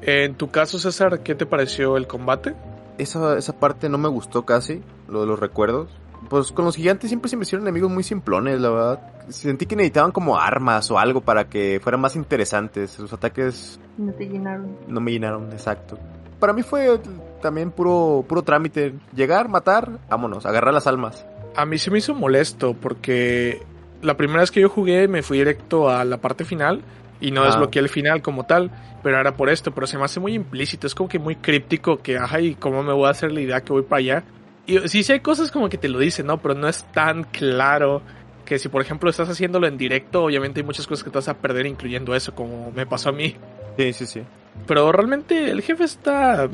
En 0.00 0.34
tu 0.34 0.50
caso, 0.50 0.78
César, 0.78 1.20
¿qué 1.20 1.34
te 1.34 1.46
pareció 1.46 1.96
el 1.96 2.06
combate? 2.06 2.54
Esa, 2.98 3.38
esa 3.38 3.58
parte 3.58 3.88
no 3.88 3.98
me 3.98 4.08
gustó 4.08 4.44
casi, 4.44 4.82
lo 5.08 5.20
de 5.20 5.26
los 5.26 5.38
recuerdos. 5.38 5.88
Pues 6.28 6.52
con 6.52 6.64
los 6.64 6.76
gigantes 6.76 7.10
siempre 7.10 7.28
se 7.28 7.36
me 7.36 7.42
hicieron 7.42 7.66
enemigos 7.66 7.90
muy 7.90 8.02
simplones, 8.02 8.60
la 8.60 8.70
verdad. 8.70 9.00
Sentí 9.28 9.66
que 9.66 9.76
necesitaban 9.76 10.12
como 10.12 10.38
armas 10.38 10.90
o 10.90 10.98
algo 10.98 11.20
para 11.20 11.48
que 11.48 11.80
fueran 11.82 12.00
más 12.00 12.16
interesantes. 12.16 12.98
Los 12.98 13.12
ataques... 13.12 13.78
No 13.98 14.12
te 14.12 14.26
llenaron. 14.26 14.76
No 14.88 15.00
me 15.00 15.12
llenaron, 15.12 15.52
exacto. 15.52 15.98
Para 16.38 16.52
mí 16.52 16.62
fue 16.62 17.00
también 17.40 17.70
puro, 17.70 18.24
puro 18.26 18.42
trámite. 18.42 18.94
Llegar, 19.14 19.48
matar, 19.48 19.98
vámonos, 20.08 20.46
agarrar 20.46 20.72
las 20.72 20.86
almas. 20.86 21.26
A 21.54 21.66
mí 21.66 21.78
se 21.78 21.90
me 21.90 21.98
hizo 21.98 22.14
molesto 22.14 22.74
porque 22.74 23.62
la 24.00 24.16
primera 24.16 24.40
vez 24.40 24.50
que 24.50 24.60
yo 24.60 24.68
jugué 24.68 25.08
me 25.08 25.22
fui 25.22 25.38
directo 25.38 25.90
a 25.90 26.04
la 26.04 26.16
parte 26.16 26.44
final 26.44 26.82
y 27.20 27.30
no 27.30 27.44
desbloqueé 27.44 27.80
el 27.80 27.88
final 27.88 28.20
como 28.20 28.44
tal, 28.44 28.70
pero 29.02 29.20
era 29.20 29.36
por 29.36 29.48
esto, 29.48 29.72
pero 29.72 29.86
se 29.86 29.96
me 29.96 30.04
hace 30.04 30.18
muy 30.18 30.34
implícito, 30.34 30.88
es 30.88 30.94
como 30.94 31.08
que 31.08 31.20
muy 31.20 31.36
críptico 31.36 31.98
que, 31.98 32.18
ajá, 32.18 32.40
y 32.40 32.56
cómo 32.56 32.82
me 32.82 32.92
voy 32.92 33.06
a 33.06 33.10
hacer 33.10 33.30
la 33.30 33.40
idea 33.40 33.60
que 33.60 33.72
voy 33.72 33.82
para 33.82 34.00
allá. 34.00 34.24
Y 34.66 34.78
sí, 34.88 35.02
sí 35.02 35.12
hay 35.12 35.20
cosas 35.20 35.50
como 35.50 35.68
que 35.68 35.78
te 35.78 35.88
lo 35.88 35.98
dicen, 35.98 36.26
¿no? 36.26 36.38
Pero 36.38 36.54
no 36.54 36.68
es 36.68 36.84
tan 36.92 37.24
claro 37.24 38.02
que 38.44 38.58
si 38.58 38.68
por 38.68 38.82
ejemplo 38.82 39.10
estás 39.10 39.28
haciéndolo 39.28 39.66
en 39.66 39.78
directo, 39.78 40.24
obviamente 40.24 40.60
hay 40.60 40.66
muchas 40.66 40.86
cosas 40.86 41.04
que 41.04 41.10
te 41.10 41.18
vas 41.18 41.28
a 41.28 41.38
perder, 41.38 41.66
incluyendo 41.66 42.14
eso, 42.14 42.34
como 42.34 42.70
me 42.72 42.86
pasó 42.86 43.10
a 43.10 43.12
mí. 43.12 43.36
Sí, 43.76 43.92
sí, 43.92 44.06
sí. 44.06 44.22
Pero 44.66 44.92
realmente 44.92 45.50
el 45.50 45.62
jefe 45.62 45.84
está, 45.84 46.48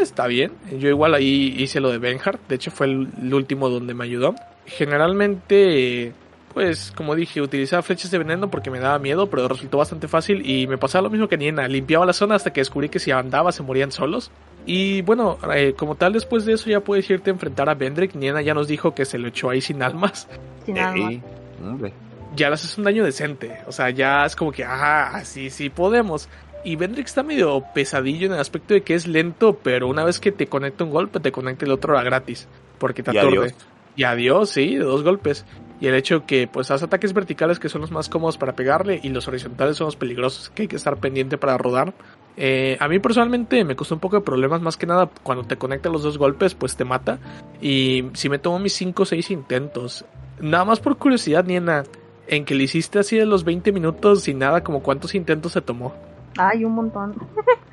está 0.00 0.26
bien. 0.26 0.52
Yo 0.78 0.88
igual 0.88 1.14
ahí 1.14 1.54
hice 1.58 1.80
lo 1.80 1.90
de 1.90 1.98
Benhard. 1.98 2.38
De 2.48 2.54
hecho 2.54 2.70
fue 2.70 2.86
el, 2.86 3.34
último 3.34 3.68
donde 3.68 3.94
me 3.94 4.04
ayudó. 4.04 4.34
Generalmente, 4.64 6.12
pues 6.54 6.92
como 6.92 7.14
dije, 7.14 7.42
utilizaba 7.42 7.82
flechas 7.82 8.10
de 8.10 8.18
veneno 8.18 8.48
porque 8.50 8.70
me 8.70 8.78
daba 8.78 8.98
miedo, 8.98 9.28
pero 9.28 9.48
resultó 9.48 9.78
bastante 9.78 10.08
fácil. 10.08 10.48
Y 10.48 10.66
me 10.66 10.78
pasaba 10.78 11.02
lo 11.02 11.10
mismo 11.10 11.28
que 11.28 11.36
Niena. 11.36 11.68
Limpiaba 11.68 12.06
la 12.06 12.12
zona 12.12 12.36
hasta 12.36 12.52
que 12.52 12.60
descubrí 12.60 12.88
que 12.88 13.00
si 13.00 13.10
andaba 13.10 13.52
se 13.52 13.62
morían 13.62 13.92
solos. 13.92 14.30
Y 14.64 15.02
bueno, 15.02 15.38
eh, 15.54 15.74
como 15.76 15.96
tal, 15.96 16.12
después 16.12 16.44
de 16.44 16.52
eso 16.52 16.70
ya 16.70 16.80
puedes 16.80 17.08
irte 17.10 17.30
a 17.30 17.32
enfrentar 17.32 17.68
a 17.68 17.74
Vendrick. 17.74 18.14
Niena 18.14 18.42
ya 18.42 18.54
nos 18.54 18.68
dijo 18.68 18.94
que 18.94 19.04
se 19.04 19.18
lo 19.18 19.28
echó 19.28 19.50
ahí 19.50 19.60
sin 19.60 19.82
almas. 19.82 20.28
Sin 20.64 20.78
almas. 20.78 21.14
hombre. 21.60 21.92
Ya 22.36 22.48
le 22.48 22.54
haces 22.54 22.78
un 22.78 22.84
daño 22.84 23.04
decente. 23.04 23.58
O 23.66 23.72
sea, 23.72 23.90
ya 23.90 24.24
es 24.24 24.36
como 24.36 24.52
que, 24.52 24.64
ajá, 24.64 25.16
así 25.16 25.50
sí 25.50 25.70
podemos. 25.70 26.28
Y 26.64 26.76
Vendrick 26.76 27.06
está 27.06 27.24
medio 27.24 27.64
pesadillo 27.74 28.26
en 28.26 28.34
el 28.34 28.38
aspecto 28.38 28.74
de 28.74 28.82
que 28.82 28.94
es 28.94 29.08
lento, 29.08 29.58
pero 29.60 29.88
una 29.88 30.04
vez 30.04 30.20
que 30.20 30.30
te 30.30 30.46
conecta 30.46 30.84
un 30.84 30.90
golpe, 30.90 31.18
te 31.18 31.32
conecta 31.32 31.64
el 31.64 31.72
otro 31.72 31.98
a 31.98 32.04
gratis. 32.04 32.46
Porque 32.78 33.02
te 33.02 33.10
aturde. 33.10 33.54
Y 33.96 34.04
adiós, 34.04 34.50
sí, 34.50 34.76
de 34.76 34.84
dos 34.84 35.02
golpes. 35.02 35.44
Y 35.82 35.88
el 35.88 35.96
hecho 35.96 36.26
que 36.26 36.46
pues 36.46 36.70
hace 36.70 36.84
ataques 36.84 37.12
verticales 37.12 37.58
que 37.58 37.68
son 37.68 37.80
los 37.80 37.90
más 37.90 38.08
cómodos 38.08 38.38
para 38.38 38.52
pegarle 38.52 39.00
y 39.02 39.08
los 39.08 39.26
horizontales 39.26 39.76
son 39.76 39.86
los 39.86 39.96
peligrosos 39.96 40.48
que 40.50 40.62
hay 40.62 40.68
que 40.68 40.76
estar 40.76 40.96
pendiente 40.98 41.38
para 41.38 41.58
rodar. 41.58 41.92
Eh, 42.36 42.76
a 42.78 42.86
mí 42.86 43.00
personalmente 43.00 43.64
me 43.64 43.74
costó 43.74 43.96
un 43.96 44.00
poco 44.00 44.14
de 44.14 44.22
problemas 44.22 44.62
más 44.62 44.76
que 44.76 44.86
nada 44.86 45.10
cuando 45.24 45.42
te 45.42 45.56
conecta 45.56 45.88
los 45.88 46.04
dos 46.04 46.18
golpes 46.18 46.54
pues 46.54 46.76
te 46.76 46.84
mata. 46.84 47.18
Y 47.60 48.10
si 48.12 48.28
me 48.28 48.38
tomo 48.38 48.60
mis 48.60 48.74
5 48.74 49.02
o 49.02 49.06
6 49.06 49.32
intentos. 49.32 50.04
Nada 50.40 50.64
más 50.64 50.78
por 50.78 50.98
curiosidad, 50.98 51.44
Niena, 51.44 51.82
en 52.28 52.44
que 52.44 52.54
le 52.54 52.62
hiciste 52.62 53.00
así 53.00 53.18
de 53.18 53.26
los 53.26 53.42
20 53.42 53.72
minutos 53.72 54.28
y 54.28 54.34
nada, 54.34 54.62
como 54.62 54.84
cuántos 54.84 55.16
intentos 55.16 55.50
se 55.50 55.62
tomó. 55.62 55.92
Ay, 56.38 56.64
un 56.64 56.76
montón. 56.76 57.16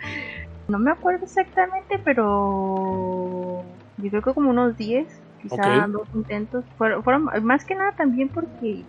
no 0.68 0.80
me 0.80 0.90
acuerdo 0.90 1.26
exactamente, 1.26 2.02
pero 2.04 3.64
yo 3.98 4.10
creo 4.10 4.24
que 4.24 4.34
como 4.34 4.50
unos 4.50 4.76
10, 4.78 5.06
quizá 5.42 5.88
dos 5.88 6.08
intentos. 6.14 6.64
Fueron, 6.78 7.30
más 7.44 7.66
que 7.66 7.76
nada 7.76 7.92
también 7.94 8.30
porque 8.30 8.84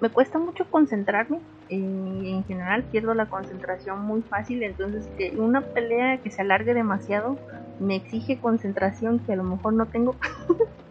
me 0.00 0.10
cuesta 0.10 0.38
mucho 0.38 0.68
concentrarme. 0.70 1.40
en 1.68 2.44
general 2.44 2.84
pierdo 2.84 3.14
la 3.14 3.26
concentración 3.26 4.02
muy 4.02 4.22
fácil, 4.22 4.62
entonces 4.62 5.08
que 5.18 5.30
una 5.36 5.62
pelea 5.62 6.18
que 6.18 6.30
se 6.30 6.42
alargue 6.42 6.74
demasiado 6.74 7.36
me 7.80 7.96
exige 7.96 8.38
concentración 8.38 9.18
que 9.20 9.32
a 9.32 9.36
lo 9.36 9.44
mejor 9.44 9.72
no 9.74 9.86
tengo. 9.86 10.16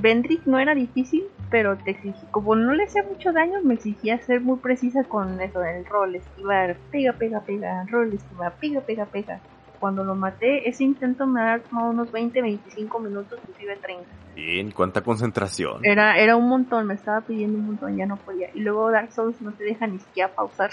Vendrick 0.00 0.44
no 0.46 0.58
era 0.58 0.74
difícil, 0.74 1.24
pero 1.50 1.76
te 1.76 1.92
exigí, 1.92 2.26
como 2.30 2.56
no 2.56 2.74
le 2.74 2.84
hacía 2.84 3.04
mucho 3.04 3.32
daño, 3.32 3.62
me 3.62 3.74
exigía 3.74 4.18
ser 4.18 4.40
muy 4.40 4.58
precisa 4.58 5.04
con 5.04 5.40
eso 5.40 5.60
del 5.60 5.84
rol, 5.86 6.16
esquivar, 6.16 6.76
pega, 6.90 7.12
pega, 7.12 7.40
pega, 7.40 7.84
rol, 7.86 8.12
esquivar, 8.12 8.54
pega, 8.58 8.80
pega, 8.80 9.06
pega. 9.06 9.40
Cuando 9.84 10.02
lo 10.02 10.14
maté, 10.14 10.66
ese 10.66 10.82
intento 10.82 11.26
me 11.26 11.42
ha 11.42 11.58
tomado 11.58 11.90
unos 11.90 12.10
20, 12.10 12.40
25 12.40 13.00
minutos, 13.00 13.38
inclusive 13.42 13.76
30. 13.82 14.04
Bien, 14.34 14.70
cuánta 14.70 15.02
concentración. 15.02 15.84
Era, 15.84 16.16
era 16.16 16.36
un 16.36 16.48
montón, 16.48 16.86
me 16.86 16.94
estaba 16.94 17.20
pidiendo 17.20 17.58
un 17.58 17.66
montón, 17.66 17.94
ya 17.94 18.06
no 18.06 18.16
podía. 18.16 18.48
Y 18.54 18.60
luego 18.60 18.90
Dark 18.90 19.12
Souls 19.12 19.38
no 19.42 19.52
te 19.52 19.64
deja 19.64 19.86
ni 19.86 19.98
siquiera 19.98 20.34
pausar. 20.34 20.70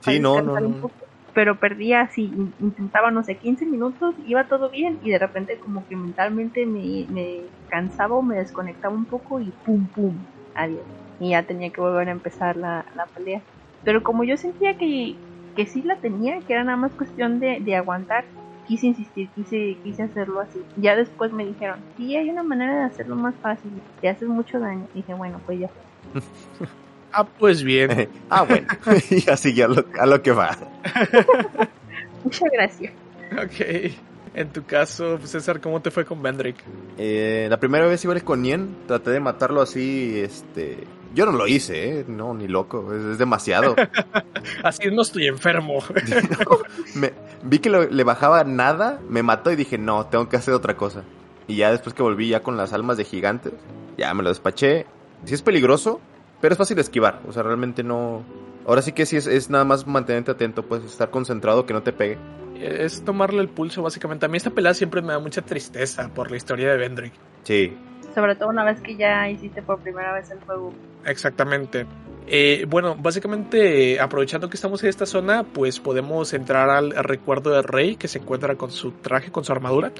sí, 0.00 0.18
no, 0.20 0.42
no, 0.42 0.58
no 0.58 0.90
pero 1.34 1.60
perdía 1.60 2.00
así, 2.00 2.32
intentaba, 2.58 3.12
no 3.12 3.22
sé, 3.22 3.36
15 3.36 3.64
minutos, 3.64 4.16
iba 4.26 4.42
todo 4.48 4.70
bien 4.70 4.98
y 5.04 5.10
de 5.10 5.20
repente 5.20 5.56
como 5.58 5.86
que 5.86 5.94
mentalmente 5.94 6.66
me, 6.66 7.06
me 7.10 7.42
cansaba 7.68 8.16
o 8.16 8.22
me 8.22 8.38
desconectaba 8.38 8.92
un 8.92 9.04
poco 9.04 9.38
y 9.38 9.52
pum, 9.64 9.86
pum, 9.86 10.16
adiós. 10.56 10.82
Y 11.20 11.30
ya 11.30 11.44
tenía 11.44 11.70
que 11.70 11.80
volver 11.80 12.08
a 12.08 12.10
empezar 12.10 12.56
la, 12.56 12.84
la 12.96 13.06
pelea. 13.06 13.40
Pero 13.84 14.02
como 14.02 14.24
yo 14.24 14.36
sentía 14.36 14.76
que 14.76 15.14
que 15.58 15.66
sí 15.66 15.82
la 15.82 15.96
tenía, 15.96 16.38
que 16.46 16.52
era 16.52 16.62
nada 16.62 16.76
más 16.76 16.92
cuestión 16.92 17.40
de, 17.40 17.58
de 17.58 17.74
aguantar. 17.74 18.24
Quise 18.68 18.88
insistir, 18.88 19.28
quise, 19.34 19.76
quise 19.82 20.02
hacerlo 20.02 20.40
así. 20.40 20.62
Ya 20.76 20.94
después 20.94 21.32
me 21.32 21.44
dijeron, 21.44 21.80
sí, 21.96 22.14
hay 22.14 22.28
una 22.30 22.42
manera 22.42 22.76
de 22.76 22.82
hacerlo 22.84 23.16
más 23.16 23.34
fácil, 23.42 23.70
te 24.00 24.08
haces 24.08 24.28
mucho 24.28 24.60
daño. 24.60 24.86
Y 24.94 24.98
dije, 24.98 25.14
bueno, 25.14 25.40
pues 25.44 25.60
ya. 25.60 25.70
Ah, 27.10 27.24
pues 27.24 27.62
bien. 27.62 28.08
ah, 28.30 28.44
bueno. 28.44 28.66
y 29.10 29.30
así 29.30 29.60
a 29.62 29.68
lo, 29.68 29.82
a 29.98 30.04
lo 30.04 30.22
que 30.22 30.30
va. 30.30 30.56
Muchas 32.24 32.50
gracias. 32.52 32.92
Ok. 33.32 33.92
En 34.34 34.50
tu 34.50 34.64
caso, 34.64 35.18
César, 35.24 35.60
¿cómo 35.60 35.80
te 35.80 35.90
fue 35.90 36.04
con 36.04 36.22
Vendrick? 36.22 36.62
Eh, 36.96 37.46
la 37.50 37.58
primera 37.58 37.86
vez 37.86 38.04
igual 38.04 38.22
con 38.22 38.42
Nien, 38.42 38.76
traté 38.86 39.10
de 39.10 39.20
matarlo 39.20 39.62
así, 39.62 40.20
este... 40.20 40.86
Yo 41.14 41.24
no 41.26 41.32
lo 41.32 41.46
hice, 41.46 42.00
¿eh? 42.00 42.04
No, 42.06 42.34
ni 42.34 42.46
loco, 42.48 42.92
es, 42.94 43.02
es 43.04 43.18
demasiado. 43.18 43.74
así 44.62 44.90
no 44.90 45.02
estoy 45.02 45.26
enfermo. 45.26 45.78
No, 46.40 46.58
me, 46.94 47.12
vi 47.42 47.58
que 47.58 47.70
lo- 47.70 47.88
le 47.88 48.04
bajaba 48.04 48.44
nada, 48.44 49.00
me 49.08 49.22
mató 49.22 49.50
y 49.50 49.56
dije, 49.56 49.78
no, 49.78 50.06
tengo 50.06 50.28
que 50.28 50.36
hacer 50.36 50.54
otra 50.54 50.76
cosa. 50.76 51.02
Y 51.46 51.56
ya 51.56 51.70
después 51.70 51.94
que 51.94 52.02
volví 52.02 52.28
ya 52.28 52.42
con 52.42 52.56
las 52.56 52.72
almas 52.72 52.96
de 52.98 53.04
gigantes, 53.04 53.52
ya 53.96 54.12
me 54.14 54.22
lo 54.22 54.28
despaché. 54.28 54.86
Sí 55.24 55.34
es 55.34 55.42
peligroso, 55.42 56.00
pero 56.40 56.52
es 56.52 56.58
fácil 56.58 56.76
de 56.76 56.82
esquivar, 56.82 57.20
o 57.26 57.32
sea, 57.32 57.42
realmente 57.42 57.82
no... 57.82 58.22
Ahora 58.66 58.82
sí 58.82 58.92
que 58.92 59.06
sí 59.06 59.16
es, 59.16 59.26
es 59.26 59.48
nada 59.48 59.64
más 59.64 59.86
mantenerte 59.86 60.30
atento, 60.30 60.62
pues 60.62 60.84
estar 60.84 61.10
concentrado, 61.10 61.64
que 61.64 61.72
no 61.72 61.82
te 61.82 61.92
pegue. 61.94 62.18
Es 62.60 63.02
tomarle 63.02 63.40
el 63.40 63.48
pulso, 63.48 63.82
básicamente. 63.82 64.26
A 64.26 64.28
mí 64.28 64.36
esta 64.36 64.50
pelea 64.50 64.74
siempre 64.74 65.00
me 65.00 65.14
da 65.14 65.18
mucha 65.18 65.40
tristeza 65.40 66.10
por 66.14 66.30
la 66.30 66.36
historia 66.36 66.70
de 66.70 66.76
Vendrick. 66.76 67.14
Sí, 67.44 67.74
Sobre 68.14 68.34
todo 68.34 68.48
una 68.48 68.64
vez 68.64 68.80
que 68.80 68.96
ya 68.96 69.28
hiciste 69.28 69.62
por 69.62 69.78
primera 69.80 70.12
vez 70.12 70.30
el 70.30 70.40
juego. 70.40 70.72
Exactamente. 71.04 71.86
Eh, 72.26 72.66
bueno, 72.68 72.96
básicamente, 72.98 73.94
eh, 73.94 74.00
aprovechando 74.00 74.50
que 74.50 74.56
estamos 74.56 74.82
en 74.82 74.90
esta 74.90 75.06
zona, 75.06 75.44
pues 75.44 75.80
podemos 75.80 76.34
entrar 76.34 76.68
al 76.68 76.90
recuerdo 76.90 77.52
del 77.52 77.64
rey 77.64 77.96
que 77.96 78.08
se 78.08 78.18
encuentra 78.18 78.56
con 78.56 78.70
su 78.70 78.92
traje, 78.92 79.30
con 79.30 79.44
su 79.44 79.52
armadura. 79.52 79.92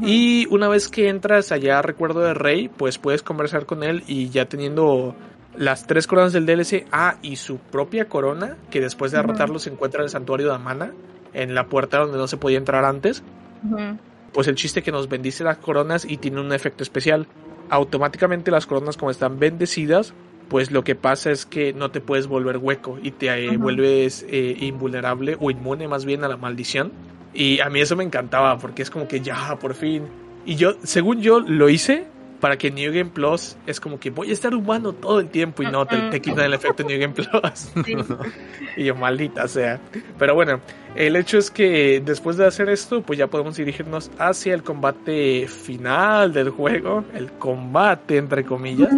Y 0.00 0.46
una 0.50 0.66
vez 0.68 0.88
que 0.88 1.08
entras 1.08 1.52
allá 1.52 1.78
a 1.78 1.82
recuerdo 1.82 2.20
del 2.20 2.34
rey, 2.34 2.68
pues 2.68 2.98
puedes 2.98 3.22
conversar 3.22 3.66
con 3.66 3.84
él 3.84 4.02
y 4.06 4.28
ya 4.28 4.46
teniendo 4.46 5.14
las 5.56 5.86
tres 5.86 6.06
coronas 6.06 6.32
del 6.32 6.46
DLC, 6.46 6.86
ah, 6.90 7.16
y 7.22 7.36
su 7.36 7.58
propia 7.58 8.08
corona, 8.08 8.56
que 8.70 8.80
después 8.80 9.12
de 9.12 9.18
derrotarlo 9.18 9.58
se 9.58 9.70
encuentra 9.70 10.00
en 10.00 10.04
el 10.04 10.10
santuario 10.10 10.48
de 10.48 10.54
Amana, 10.54 10.92
en 11.32 11.54
la 11.54 11.66
puerta 11.66 11.98
donde 11.98 12.18
no 12.18 12.26
se 12.26 12.36
podía 12.36 12.58
entrar 12.58 12.84
antes. 12.84 13.22
Ujú. 13.64 13.98
Pues 14.34 14.48
el 14.48 14.56
chiste 14.56 14.82
que 14.82 14.92
nos 14.92 15.08
bendice 15.08 15.44
las 15.44 15.58
coronas 15.58 16.04
y 16.04 16.18
tiene 16.18 16.40
un 16.40 16.52
efecto 16.52 16.82
especial. 16.82 17.26
Automáticamente 17.70 18.50
las 18.50 18.66
coronas 18.66 18.98
como 18.98 19.10
están 19.10 19.38
bendecidas, 19.38 20.12
pues 20.48 20.70
lo 20.70 20.84
que 20.84 20.96
pasa 20.96 21.30
es 21.30 21.46
que 21.46 21.72
no 21.72 21.90
te 21.90 22.00
puedes 22.00 22.26
volver 22.26 22.58
hueco 22.58 22.98
y 23.02 23.12
te 23.12 23.28
eh, 23.28 23.56
vuelves 23.56 24.26
eh, 24.28 24.56
invulnerable 24.60 25.38
o 25.40 25.50
inmune 25.50 25.88
más 25.88 26.04
bien 26.04 26.24
a 26.24 26.28
la 26.28 26.36
maldición. 26.36 26.92
Y 27.32 27.60
a 27.60 27.70
mí 27.70 27.80
eso 27.80 27.96
me 27.96 28.04
encantaba 28.04 28.58
porque 28.58 28.82
es 28.82 28.90
como 28.90 29.08
que 29.08 29.20
ya, 29.20 29.56
por 29.60 29.74
fin. 29.74 30.02
Y 30.44 30.56
yo, 30.56 30.74
según 30.82 31.22
yo, 31.22 31.40
lo 31.40 31.68
hice 31.68 32.06
para 32.40 32.56
que 32.56 32.70
New 32.70 32.92
Game 32.92 33.10
Plus 33.10 33.56
es 33.66 33.80
como 33.80 33.98
que 33.98 34.10
voy 34.10 34.30
a 34.30 34.32
estar 34.32 34.54
humano 34.54 34.92
todo 34.92 35.20
el 35.20 35.28
tiempo 35.28 35.62
y 35.62 35.66
no, 35.66 35.86
te, 35.86 35.96
te 36.10 36.20
quitan 36.20 36.44
el 36.46 36.54
efecto 36.54 36.82
New 36.84 36.98
Game 37.00 37.14
Plus. 37.14 37.72
Sí. 37.84 37.94
Y 38.76 38.84
yo, 38.84 38.96
maldita 38.96 39.46
sea. 39.46 39.78
Pero 40.18 40.34
bueno, 40.34 40.60
el 40.96 41.14
hecho 41.14 41.38
es 41.38 41.50
que 41.50 42.02
después 42.04 42.36
de 42.36 42.44
hacer 42.46 42.68
esto, 42.68 43.02
pues 43.02 43.18
ya 43.18 43.28
podemos 43.28 43.56
dirigirnos 43.56 44.10
hacia 44.18 44.52
el 44.52 44.64
combate 44.64 45.46
final 45.46 46.32
del 46.32 46.50
juego. 46.50 47.04
El 47.14 47.30
combate, 47.32 48.16
entre 48.16 48.44
comillas. 48.44 48.92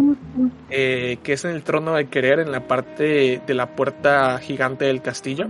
eh, 0.71 1.19
que 1.21 1.33
es 1.33 1.45
en 1.45 1.51
el 1.51 1.61
trono 1.63 1.93
de 1.93 2.07
querer, 2.07 2.39
en 2.39 2.51
la 2.51 2.67
parte 2.67 3.39
de 3.45 3.53
la 3.53 3.67
puerta 3.75 4.39
gigante 4.39 4.85
del 4.85 5.01
castillo, 5.03 5.45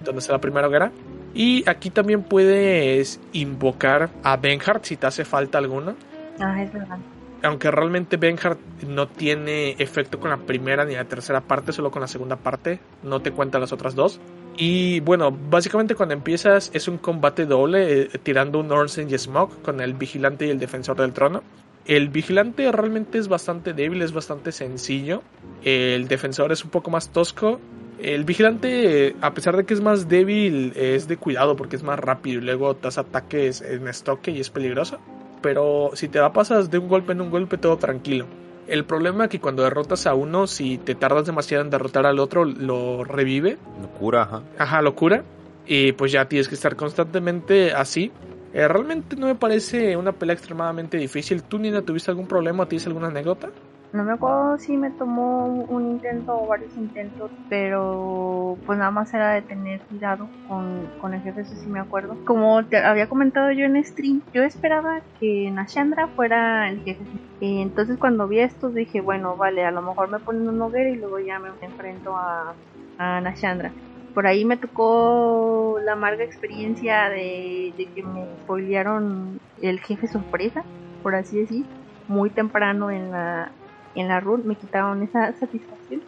donde 0.00 0.18
está 0.18 0.34
la 0.34 0.40
primera 0.40 0.68
hoguera. 0.68 0.92
Y 1.32 1.66
aquí 1.68 1.90
también 1.90 2.22
puedes 2.22 3.18
invocar 3.32 4.10
a 4.22 4.36
Benhard 4.36 4.80
si 4.82 4.96
te 4.96 5.06
hace 5.06 5.24
falta 5.24 5.56
alguno. 5.58 5.94
Ah, 6.38 6.62
es 6.62 6.72
verdad. 6.72 6.98
Aunque 7.42 7.70
realmente 7.70 8.16
Benhard 8.18 8.58
no 8.86 9.08
tiene 9.08 9.72
efecto 9.78 10.20
con 10.20 10.30
la 10.30 10.36
primera 10.36 10.84
ni 10.84 10.94
la 10.94 11.04
tercera 11.06 11.40
parte, 11.40 11.72
solo 11.72 11.90
con 11.90 12.02
la 12.02 12.08
segunda 12.08 12.36
parte, 12.36 12.80
no 13.02 13.20
te 13.20 13.32
cuenta 13.32 13.58
las 13.58 13.72
otras 13.72 13.94
dos. 13.94 14.20
Y 14.56 15.00
bueno, 15.00 15.30
básicamente 15.30 15.94
cuando 15.94 16.14
empiezas 16.14 16.70
es 16.74 16.86
un 16.86 16.98
combate 16.98 17.46
doble, 17.46 18.02
eh, 18.02 18.08
tirando 18.22 18.60
un 18.60 18.70
Ornstein 18.70 19.08
y 19.10 19.16
Smoke 19.16 19.62
con 19.62 19.80
el 19.80 19.94
vigilante 19.94 20.46
y 20.46 20.50
el 20.50 20.58
defensor 20.58 20.98
del 20.98 21.12
trono. 21.12 21.42
El 21.86 22.10
vigilante 22.10 22.70
realmente 22.70 23.16
es 23.16 23.28
bastante 23.28 23.72
débil, 23.72 24.02
es 24.02 24.12
bastante 24.12 24.52
sencillo. 24.52 25.22
El 25.64 26.08
defensor 26.08 26.52
es 26.52 26.62
un 26.62 26.70
poco 26.70 26.90
más 26.90 27.10
tosco. 27.10 27.58
El 27.98 28.24
vigilante, 28.24 29.08
eh, 29.08 29.16
a 29.22 29.32
pesar 29.32 29.56
de 29.56 29.64
que 29.64 29.72
es 29.72 29.80
más 29.80 30.08
débil, 30.08 30.74
es 30.76 31.08
de 31.08 31.16
cuidado 31.16 31.56
porque 31.56 31.76
es 31.76 31.82
más 31.82 31.98
rápido 31.98 32.40
y 32.40 32.44
luego 32.44 32.76
te 32.76 32.88
hace 32.88 33.00
ataques 33.00 33.62
en 33.62 33.88
estoque 33.88 34.30
y 34.30 34.40
es 34.40 34.50
peligroso 34.50 34.98
pero 35.42 35.90
si 35.94 36.08
te 36.08 36.18
la 36.18 36.32
pasas 36.32 36.70
de 36.70 36.78
un 36.78 36.88
golpe 36.88 37.12
en 37.12 37.20
un 37.20 37.30
golpe 37.30 37.58
todo 37.58 37.76
tranquilo. 37.76 38.26
El 38.66 38.84
problema 38.84 39.24
es 39.24 39.30
que 39.30 39.40
cuando 39.40 39.64
derrotas 39.64 40.06
a 40.06 40.14
uno, 40.14 40.46
si 40.46 40.78
te 40.78 40.94
tardas 40.94 41.26
demasiado 41.26 41.64
en 41.64 41.70
derrotar 41.70 42.06
al 42.06 42.20
otro, 42.20 42.44
lo 42.44 43.02
revive, 43.02 43.58
locura, 43.80 44.22
ajá. 44.22 44.42
ajá, 44.58 44.82
locura, 44.82 45.24
y 45.66 45.92
pues 45.92 46.12
ya 46.12 46.26
tienes 46.26 46.48
que 46.48 46.54
estar 46.54 46.76
constantemente 46.76 47.72
así. 47.72 48.12
Eh, 48.52 48.66
realmente 48.66 49.16
no 49.16 49.26
me 49.26 49.34
parece 49.34 49.96
una 49.96 50.12
pelea 50.12 50.34
extremadamente 50.34 50.96
difícil. 50.96 51.42
¿Tú, 51.42 51.58
Nina, 51.58 51.82
tuviste 51.82 52.10
algún 52.10 52.26
problema? 52.26 52.66
¿Tienes 52.66 52.86
alguna 52.86 53.08
anécdota? 53.08 53.50
No 53.92 54.04
me 54.04 54.12
acuerdo 54.12 54.56
si 54.58 54.76
me 54.76 54.92
tomó 54.92 55.46
un 55.46 55.86
intento 55.88 56.32
o 56.40 56.46
varios 56.46 56.76
intentos, 56.76 57.32
pero 57.48 58.56
pues 58.64 58.78
nada 58.78 58.92
más 58.92 59.12
era 59.12 59.32
de 59.32 59.42
tener 59.42 59.80
cuidado 59.88 60.30
con, 60.46 60.92
con 60.96 61.12
el 61.12 61.22
jefe, 61.22 61.40
eso 61.40 61.56
sí 61.56 61.68
me 61.68 61.80
acuerdo. 61.80 62.16
Como 62.24 62.64
te 62.68 62.78
había 62.78 63.08
comentado 63.08 63.50
yo 63.50 63.64
en 63.64 63.82
stream, 63.84 64.22
yo 64.32 64.44
esperaba 64.44 65.02
que 65.18 65.50
Nashandra 65.52 66.08
fuera 66.14 66.68
el 66.70 66.82
jefe. 66.82 67.02
Eh, 67.40 67.62
entonces 67.62 67.98
cuando 67.98 68.28
vi 68.28 68.40
esto 68.40 68.70
dije, 68.70 69.00
bueno, 69.00 69.36
vale, 69.36 69.64
a 69.64 69.72
lo 69.72 69.82
mejor 69.82 70.08
me 70.10 70.20
ponen 70.20 70.48
un 70.48 70.62
hoguera 70.62 70.90
y 70.90 70.96
luego 70.96 71.18
ya 71.18 71.40
me 71.40 71.48
enfrento 71.60 72.16
a, 72.16 72.56
a 72.96 73.20
Nashandra. 73.20 73.74
Por 74.14 74.26
ahí 74.28 74.44
me 74.44 74.56
tocó 74.56 75.78
la 75.84 75.92
amarga 75.94 76.22
experiencia 76.24 77.08
de, 77.08 77.74
de 77.76 77.90
que 77.94 78.02
me 78.04 78.36
spoilearon 78.42 79.38
el 79.56 79.80
jefe 79.80 80.06
sorpresa, 80.08 80.64
por 81.02 81.14
así 81.16 81.38
decir, 81.40 81.66
muy 82.06 82.30
temprano 82.30 82.90
en 82.90 83.10
la, 83.10 83.52
en 83.94 84.08
la 84.08 84.20
run 84.20 84.46
me 84.46 84.56
quitaron 84.56 85.02
esa 85.02 85.32
satisfacción. 85.34 86.02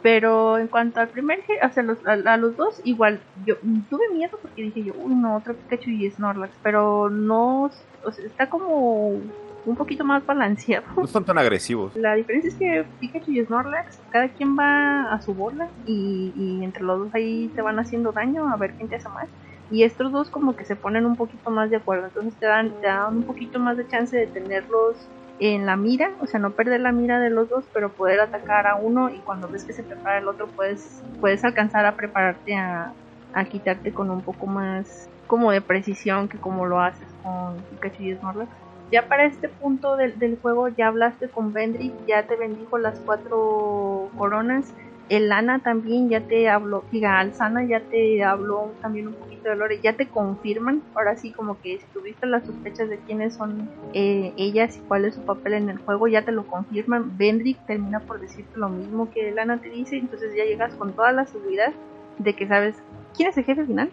Pero 0.00 0.58
en 0.58 0.68
cuanto 0.68 1.00
al 1.00 1.10
primer 1.10 1.40
o 1.64 1.72
sea, 1.72 1.82
los- 1.82 2.04
a, 2.06 2.12
a 2.12 2.36
los 2.36 2.56
dos, 2.56 2.80
igual, 2.84 3.24
yo 3.44 3.56
tuve 3.88 4.04
miedo 4.12 4.38
porque 4.40 4.62
dije 4.62 4.84
yo, 4.84 4.94
uy, 4.96 5.14
no, 5.16 5.36
otro 5.36 5.56
Pikachu 5.58 5.90
y 5.90 6.08
Snorlax, 6.10 6.58
pero 6.62 7.10
no, 7.10 7.64
o 7.64 8.12
sea, 8.12 8.24
está 8.26 8.48
como 8.48 9.08
un 9.64 9.76
poquito 9.76 10.04
más 10.04 10.24
balanceado. 10.24 10.86
No 10.96 11.06
son 11.06 11.24
tan 11.24 11.36
agresivos. 11.38 11.96
La 11.96 12.14
diferencia 12.14 12.48
es 12.48 12.56
que 12.58 12.90
Pikachu 13.00 13.32
y 13.32 13.44
Snorlax, 13.44 14.04
cada 14.10 14.32
quien 14.34 14.56
va 14.56 15.12
a 15.12 15.20
su 15.20 15.34
bola 15.34 15.72
y, 15.84 16.32
y 16.36 16.64
entre 16.64 16.84
los 16.84 16.98
dos 17.00 17.14
ahí 17.14 17.50
se 17.54 17.62
van 17.62 17.78
haciendo 17.80 18.12
daño 18.12 18.48
a 18.48 18.56
ver 18.56 18.74
quién 18.76 18.88
te 18.88 18.96
hace 18.96 19.08
más. 19.08 19.28
Y 19.68 19.82
estos 19.82 20.12
dos 20.12 20.30
como 20.30 20.54
que 20.56 20.64
se 20.64 20.76
ponen 20.76 21.04
un 21.06 21.16
poquito 21.16 21.50
más 21.50 21.70
de 21.70 21.76
acuerdo, 21.76 22.06
entonces 22.06 22.38
te 22.38 22.46
dan, 22.46 22.80
te 22.80 22.86
dan 22.86 23.16
un 23.18 23.26
poquito 23.26 23.58
más 23.58 23.76
de 23.76 23.86
chance 23.88 24.16
de 24.16 24.28
tenerlos 24.28 25.10
en 25.38 25.66
la 25.66 25.76
mira, 25.76 26.16
o 26.20 26.26
sea, 26.26 26.40
no 26.40 26.54
perder 26.54 26.80
la 26.80 26.92
mira 26.92 27.20
de 27.20 27.30
los 27.30 27.48
dos, 27.48 27.64
pero 27.72 27.94
poder 27.94 28.20
atacar 28.20 28.66
a 28.66 28.76
uno 28.76 29.10
y 29.10 29.22
cuando 29.22 29.48
ves 29.48 29.64
que 29.64 29.72
se 29.72 29.84
prepara 29.84 30.18
el 30.18 30.28
otro 30.28 30.48
puedes, 30.54 31.04
puedes 31.20 31.44
alcanzar 31.44 31.86
a 31.86 31.96
prepararte 31.96 32.56
a, 32.56 32.94
a 33.32 33.44
quitarte 33.44 33.92
con 33.92 34.10
un 34.10 34.22
poco 34.24 34.46
más 34.46 35.08
como 35.26 35.52
de 35.52 35.60
precisión 35.60 36.28
que 36.28 36.40
como 36.40 36.66
lo 36.66 36.80
haces 36.80 37.14
con 37.22 37.62
Pikachu 37.66 38.02
y 38.02 38.16
Snorlax. 38.16 38.50
Ya 38.90 39.06
para 39.06 39.26
este 39.26 39.50
punto 39.50 39.96
del, 39.96 40.18
del 40.18 40.40
juego 40.40 40.68
ya 40.68 40.88
hablaste 40.88 41.30
con 41.30 41.52
Vendrick, 41.52 41.94
ya 42.06 42.26
te 42.26 42.36
bendijo 42.36 42.78
las 42.78 43.00
cuatro 43.00 44.10
coronas. 44.16 44.74
El 45.08 45.30
también 45.64 46.10
ya 46.10 46.20
te 46.20 46.48
habló, 46.48 46.84
diga, 46.92 47.18
Alzana 47.18 47.64
ya 47.64 47.80
te 47.80 48.22
habló 48.22 48.72
también 48.82 49.08
un 49.08 49.14
poquito 49.14 49.48
de 49.48 49.56
Lore, 49.56 49.80
ya 49.82 49.94
te 49.94 50.06
confirman, 50.06 50.82
ahora 50.94 51.16
sí 51.16 51.32
como 51.32 51.60
que 51.60 51.78
si 51.78 51.86
tuviste 51.94 52.26
las 52.26 52.44
sospechas 52.44 52.90
de 52.90 52.98
quiénes 52.98 53.34
son 53.34 53.70
eh, 53.94 54.32
ellas 54.36 54.76
y 54.76 54.80
cuál 54.80 55.06
es 55.06 55.14
su 55.14 55.22
papel 55.22 55.54
en 55.54 55.70
el 55.70 55.78
juego, 55.78 56.08
ya 56.08 56.22
te 56.22 56.32
lo 56.32 56.46
confirman. 56.46 57.16
Vendrick 57.16 57.58
termina 57.66 58.00
por 58.00 58.20
decirte 58.20 58.58
lo 58.58 58.68
mismo 58.68 59.10
que 59.10 59.30
Lana 59.32 59.58
te 59.58 59.70
dice, 59.70 59.96
entonces 59.96 60.34
ya 60.36 60.44
llegas 60.44 60.74
con 60.74 60.92
toda 60.92 61.12
la 61.12 61.24
seguridad 61.24 61.72
de 62.18 62.34
que 62.34 62.46
sabes 62.46 62.76
quién 63.16 63.30
es 63.30 63.38
el 63.38 63.44
jefe 63.44 63.64
final. 63.64 63.92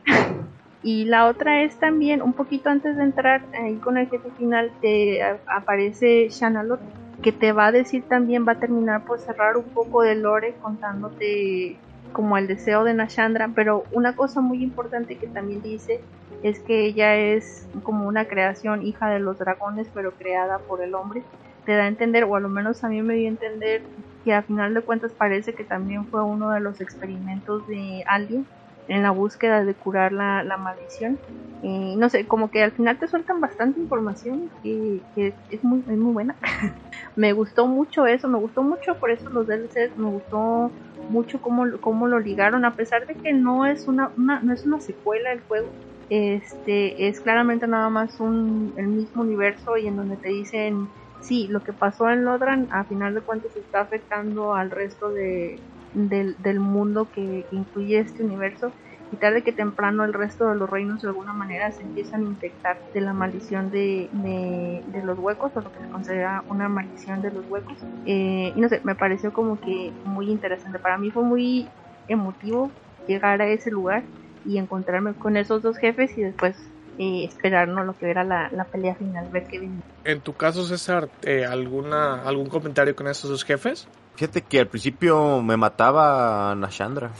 Y 0.83 1.06
la 1.06 1.26
otra 1.26 1.64
es 1.64 1.80
también, 1.80 2.22
un 2.22 2.33
poquito 2.33 2.69
antes 2.69 2.96
de 2.96 3.03
entrar 3.03 3.42
ahí 3.60 3.76
con 3.78 3.98
el 3.98 4.08
jefe 4.08 4.30
final, 4.38 4.72
te 4.81 5.19
aparece 5.48 6.30
Shanalot, 6.30 6.80
que 7.22 7.31
te 7.31 7.51
va 7.51 7.67
a 7.67 7.72
decir 7.72 8.03
también, 8.08 8.48
va 8.48 8.53
a 8.53 8.60
terminar 8.60 9.06
por 9.06 9.19
cerrar 9.19 9.58
un 9.58 9.65
poco 9.65 10.01
de 10.01 10.15
lore 10.15 10.56
contándote 10.62 11.78
como 12.14 12.38
el 12.38 12.48
deseo 12.48 12.83
de 12.83 12.94
Nashandra, 12.94 13.49
pero 13.53 13.83
una 13.92 14.15
cosa 14.15 14.40
muy 14.40 14.64
importante 14.64 15.17
que 15.17 15.28
también 15.28 15.62
dice 15.62 15.99
es 16.44 16.60
que 16.60 16.85
ella 16.85 17.15
es 17.15 17.67
como 17.83 18.08
una 18.08 18.26
creación 18.26 18.83
hija 18.83 19.10
de 19.10 19.19
los 19.19 19.38
dragones, 19.40 19.88
pero 19.94 20.12
creada 20.12 20.60
por 20.60 20.81
el 20.81 20.96
hombre. 20.96 21.24
Te 21.65 21.76
da 21.76 21.83
a 21.83 21.88
entender, 21.88 22.24
o 22.24 22.35
a 22.35 22.40
lo 22.40 22.48
menos 22.48 22.83
a 22.83 22.90
mí 22.90 23.01
me 23.01 23.15
dio 23.15 23.26
a 23.26 23.31
entender, 23.31 23.81
que 24.24 24.33
a 24.33 24.44
final 24.44 24.74
de 24.74 24.81
cuentas 24.81 25.12
parece 25.12 25.53
que 25.53 25.64
también 25.64 26.06
fue 26.06 26.24
uno 26.24 26.51
de 26.51 26.60
los 26.60 26.80
experimentos 26.80 27.67
de 27.67 28.03
alguien 28.08 28.46
en 28.87 29.03
la 29.03 29.11
búsqueda 29.11 29.63
de 29.63 29.73
curar 29.73 30.11
la, 30.11 30.43
la 30.43 30.57
maldición. 30.57 31.17
Y 31.61 31.95
no 31.95 32.09
sé, 32.09 32.27
como 32.27 32.51
que 32.51 32.63
al 32.63 32.71
final 32.71 32.97
te 32.97 33.07
sueltan 33.07 33.41
bastante 33.41 33.79
información 33.79 34.49
que, 34.61 35.01
que 35.15 35.33
es, 35.49 35.63
muy, 35.63 35.79
es 35.79 35.97
muy 35.97 36.13
buena. 36.13 36.35
me 37.15 37.33
gustó 37.33 37.65
mucho 37.65 38.05
eso, 38.05 38.27
me 38.27 38.37
gustó 38.37 38.61
mucho 38.61 38.95
por 38.95 39.09
eso 39.09 39.29
los 39.29 39.47
DLCs, 39.47 39.97
me 39.97 40.09
gustó 40.09 40.69
mucho 41.09 41.41
cómo, 41.41 41.65
cómo 41.81 42.07
lo 42.07 42.19
ligaron, 42.19 42.65
a 42.65 42.75
pesar 42.75 43.07
de 43.07 43.15
que 43.15 43.33
no 43.33 43.65
es 43.65 43.87
una, 43.87 44.11
no 44.15 44.53
es 44.53 44.65
una 44.65 44.79
secuela 44.79 45.29
del 45.29 45.41
juego. 45.41 45.67
Este 46.09 47.07
es 47.07 47.19
claramente 47.19 47.65
nada 47.65 47.89
más 47.89 48.19
un, 48.19 48.73
el 48.77 48.87
mismo 48.87 49.23
universo 49.23 49.75
y 49.77 49.87
en 49.87 49.95
donde 49.95 50.17
te 50.17 50.29
dicen 50.29 50.87
sí, 51.21 51.47
lo 51.47 51.63
que 51.63 51.73
pasó 51.73 52.09
en 52.09 52.23
Lodran 52.23 52.67
a 52.71 52.83
final 52.83 53.15
de 53.15 53.21
cuentas 53.21 53.55
está 53.55 53.81
afectando 53.81 54.53
al 54.53 54.69
resto 54.69 55.09
de, 55.09 55.59
del, 55.95 56.35
del 56.40 56.60
mundo 56.60 57.08
que, 57.13 57.45
incluye 57.51 57.99
este 57.99 58.24
universo 58.24 58.72
y 59.11 59.17
tarde 59.17 59.44
que 59.44 59.51
temprano 59.51 60.03
el 60.03 60.13
resto 60.13 60.49
de 60.49 60.56
los 60.56 60.69
reinos 60.69 61.01
de 61.01 61.08
alguna 61.08 61.33
manera 61.33 61.72
se 61.72 61.83
empiezan 61.83 62.22
a 62.22 62.26
infectar 62.26 62.78
de 62.94 63.01
la 63.01 63.13
maldición 63.13 63.72
de, 63.72 64.10
de, 64.13 65.03
los 65.03 65.17
huecos 65.19 65.51
o 65.56 65.61
lo 65.61 65.72
que 65.72 65.79
se 65.79 65.90
considera 65.90 66.44
una 66.49 66.67
maldición 66.69 67.22
de 67.22 67.31
los 67.31 67.45
huecos 67.47 67.78
eh, 68.06 68.51
y 68.56 68.60
no 68.60 68.67
sé, 68.67 68.81
me 68.83 68.95
pareció 68.95 69.31
como 69.31 69.60
que 69.60 69.92
muy 70.06 70.29
interesante 70.29 70.79
para 70.79 70.97
mí 70.97 71.11
fue 71.11 71.24
muy 71.24 71.67
emotivo 72.08 72.72
llegar 73.08 73.42
a 73.42 73.47
ese 73.47 73.72
lugar 73.72 74.03
y 74.45 74.58
encontrarme 74.58 75.13
con 75.13 75.38
esos 75.38 75.61
dos 75.61 75.78
jefes 75.78 76.17
y 76.17 76.22
después 76.22 76.56
eh, 76.97 77.26
esperarnos 77.26 77.85
lo 77.85 77.97
que 77.97 78.10
era 78.10 78.24
la, 78.24 78.49
la, 78.51 78.63
pelea 78.63 78.95
final, 78.95 79.28
ver 79.29 79.45
qué 79.47 79.60
venía. 79.60 79.81
En 80.06 80.22
tu 80.22 80.33
caso, 80.33 80.63
César, 80.63 81.10
eh, 81.24 81.45
¿alguna, 81.45 82.22
¿algún 82.24 82.47
comentario 82.47 82.95
con 82.95 83.08
esos 83.08 83.29
dos 83.29 83.44
jefes? 83.44 83.88
Fíjate 84.15 84.42
que 84.42 84.60
al 84.60 84.67
principio 84.67 85.42
me 85.42 85.58
mataba 85.58 86.56
Nashandra 86.56 87.12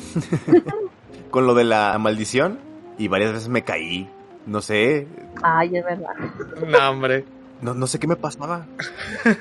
con 1.30 1.46
lo 1.46 1.54
de 1.54 1.66
la 1.66 1.98
maldición 2.00 2.60
y 2.98 3.08
varias 3.08 3.34
veces 3.34 3.50
me 3.50 3.64
caí. 3.64 4.10
No 4.46 4.62
sé. 4.62 5.08
Ay, 5.42 5.76
es 5.76 5.84
verdad. 5.84 6.14
No, 6.68 6.90
hombre. 6.90 7.26
No, 7.62 7.74
no 7.74 7.88
sé 7.88 8.00
qué 8.00 8.08
me 8.08 8.16
pasaba. 8.16 8.66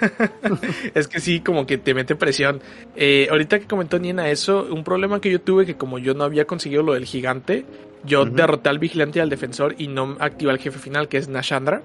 es 0.94 1.08
que 1.08 1.20
sí, 1.20 1.40
como 1.40 1.67
que 1.67 1.78
te 1.78 1.94
mete 1.94 2.15
presión. 2.15 2.60
Eh, 2.97 3.28
ahorita 3.31 3.58
que 3.58 3.67
comentó 3.67 3.99
Nina 3.99 4.31
eso, 4.31 4.67
un 4.70 4.85
problema 4.85 5.20
que 5.20 5.31
yo 5.31 5.40
tuve 5.40 5.67
que 5.67 5.76
como 5.76 5.99
yo 5.99 6.15
no 6.15 6.24
había 6.24 6.47
conseguido 6.47 6.83
lo 6.83 6.94
del 6.94 7.04
gigante, 7.04 7.67
yo 8.04 8.24
derroté 8.24 8.69
al 8.69 8.78
vigilante 8.78 9.19
y 9.19 9.22
al 9.22 9.31
defensor 9.31 9.74
y 9.78 9.88
no 9.88 10.17
activé 10.20 10.53
al 10.53 10.58
jefe 10.58 10.78
final, 10.78 11.08
que 11.08 11.19
es 11.19 11.28
Nashandra. 11.28 11.83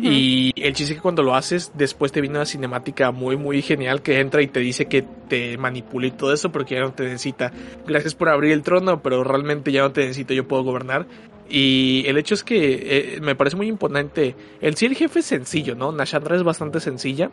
Y 0.00 0.52
el 0.56 0.74
chiste 0.74 0.92
es 0.92 0.98
que 0.98 1.02
cuando 1.02 1.22
lo 1.22 1.34
haces, 1.34 1.72
después 1.74 2.12
te 2.12 2.20
viene 2.20 2.36
una 2.36 2.44
cinemática 2.44 3.10
muy, 3.10 3.36
muy 3.36 3.62
genial 3.62 4.02
que 4.02 4.20
entra 4.20 4.42
y 4.42 4.48
te 4.48 4.60
dice 4.60 4.86
que 4.86 5.02
te 5.02 5.56
manipula 5.56 6.06
y 6.06 6.10
todo 6.10 6.32
eso 6.32 6.52
porque 6.52 6.74
ya 6.74 6.82
no 6.82 6.92
te 6.92 7.04
necesita. 7.04 7.52
Gracias 7.86 8.14
por 8.14 8.28
abrir 8.28 8.52
el 8.52 8.62
trono, 8.62 9.02
pero 9.02 9.24
realmente 9.24 9.72
ya 9.72 9.82
no 9.82 9.92
te 9.92 10.02
necesito, 10.02 10.34
yo 10.34 10.46
puedo 10.46 10.62
gobernar. 10.62 11.06
Y 11.50 12.04
el 12.06 12.18
hecho 12.18 12.34
es 12.34 12.44
que 12.44 13.16
eh, 13.16 13.20
me 13.22 13.34
parece 13.34 13.56
muy 13.56 13.68
imponente. 13.68 14.34
El 14.60 14.76
sí, 14.76 14.86
el 14.86 14.94
jefe 14.94 15.20
es 15.20 15.26
sencillo, 15.26 15.74
¿no? 15.74 15.92
Nashandra 15.92 16.36
es 16.36 16.42
bastante 16.42 16.78
sencilla. 16.80 17.30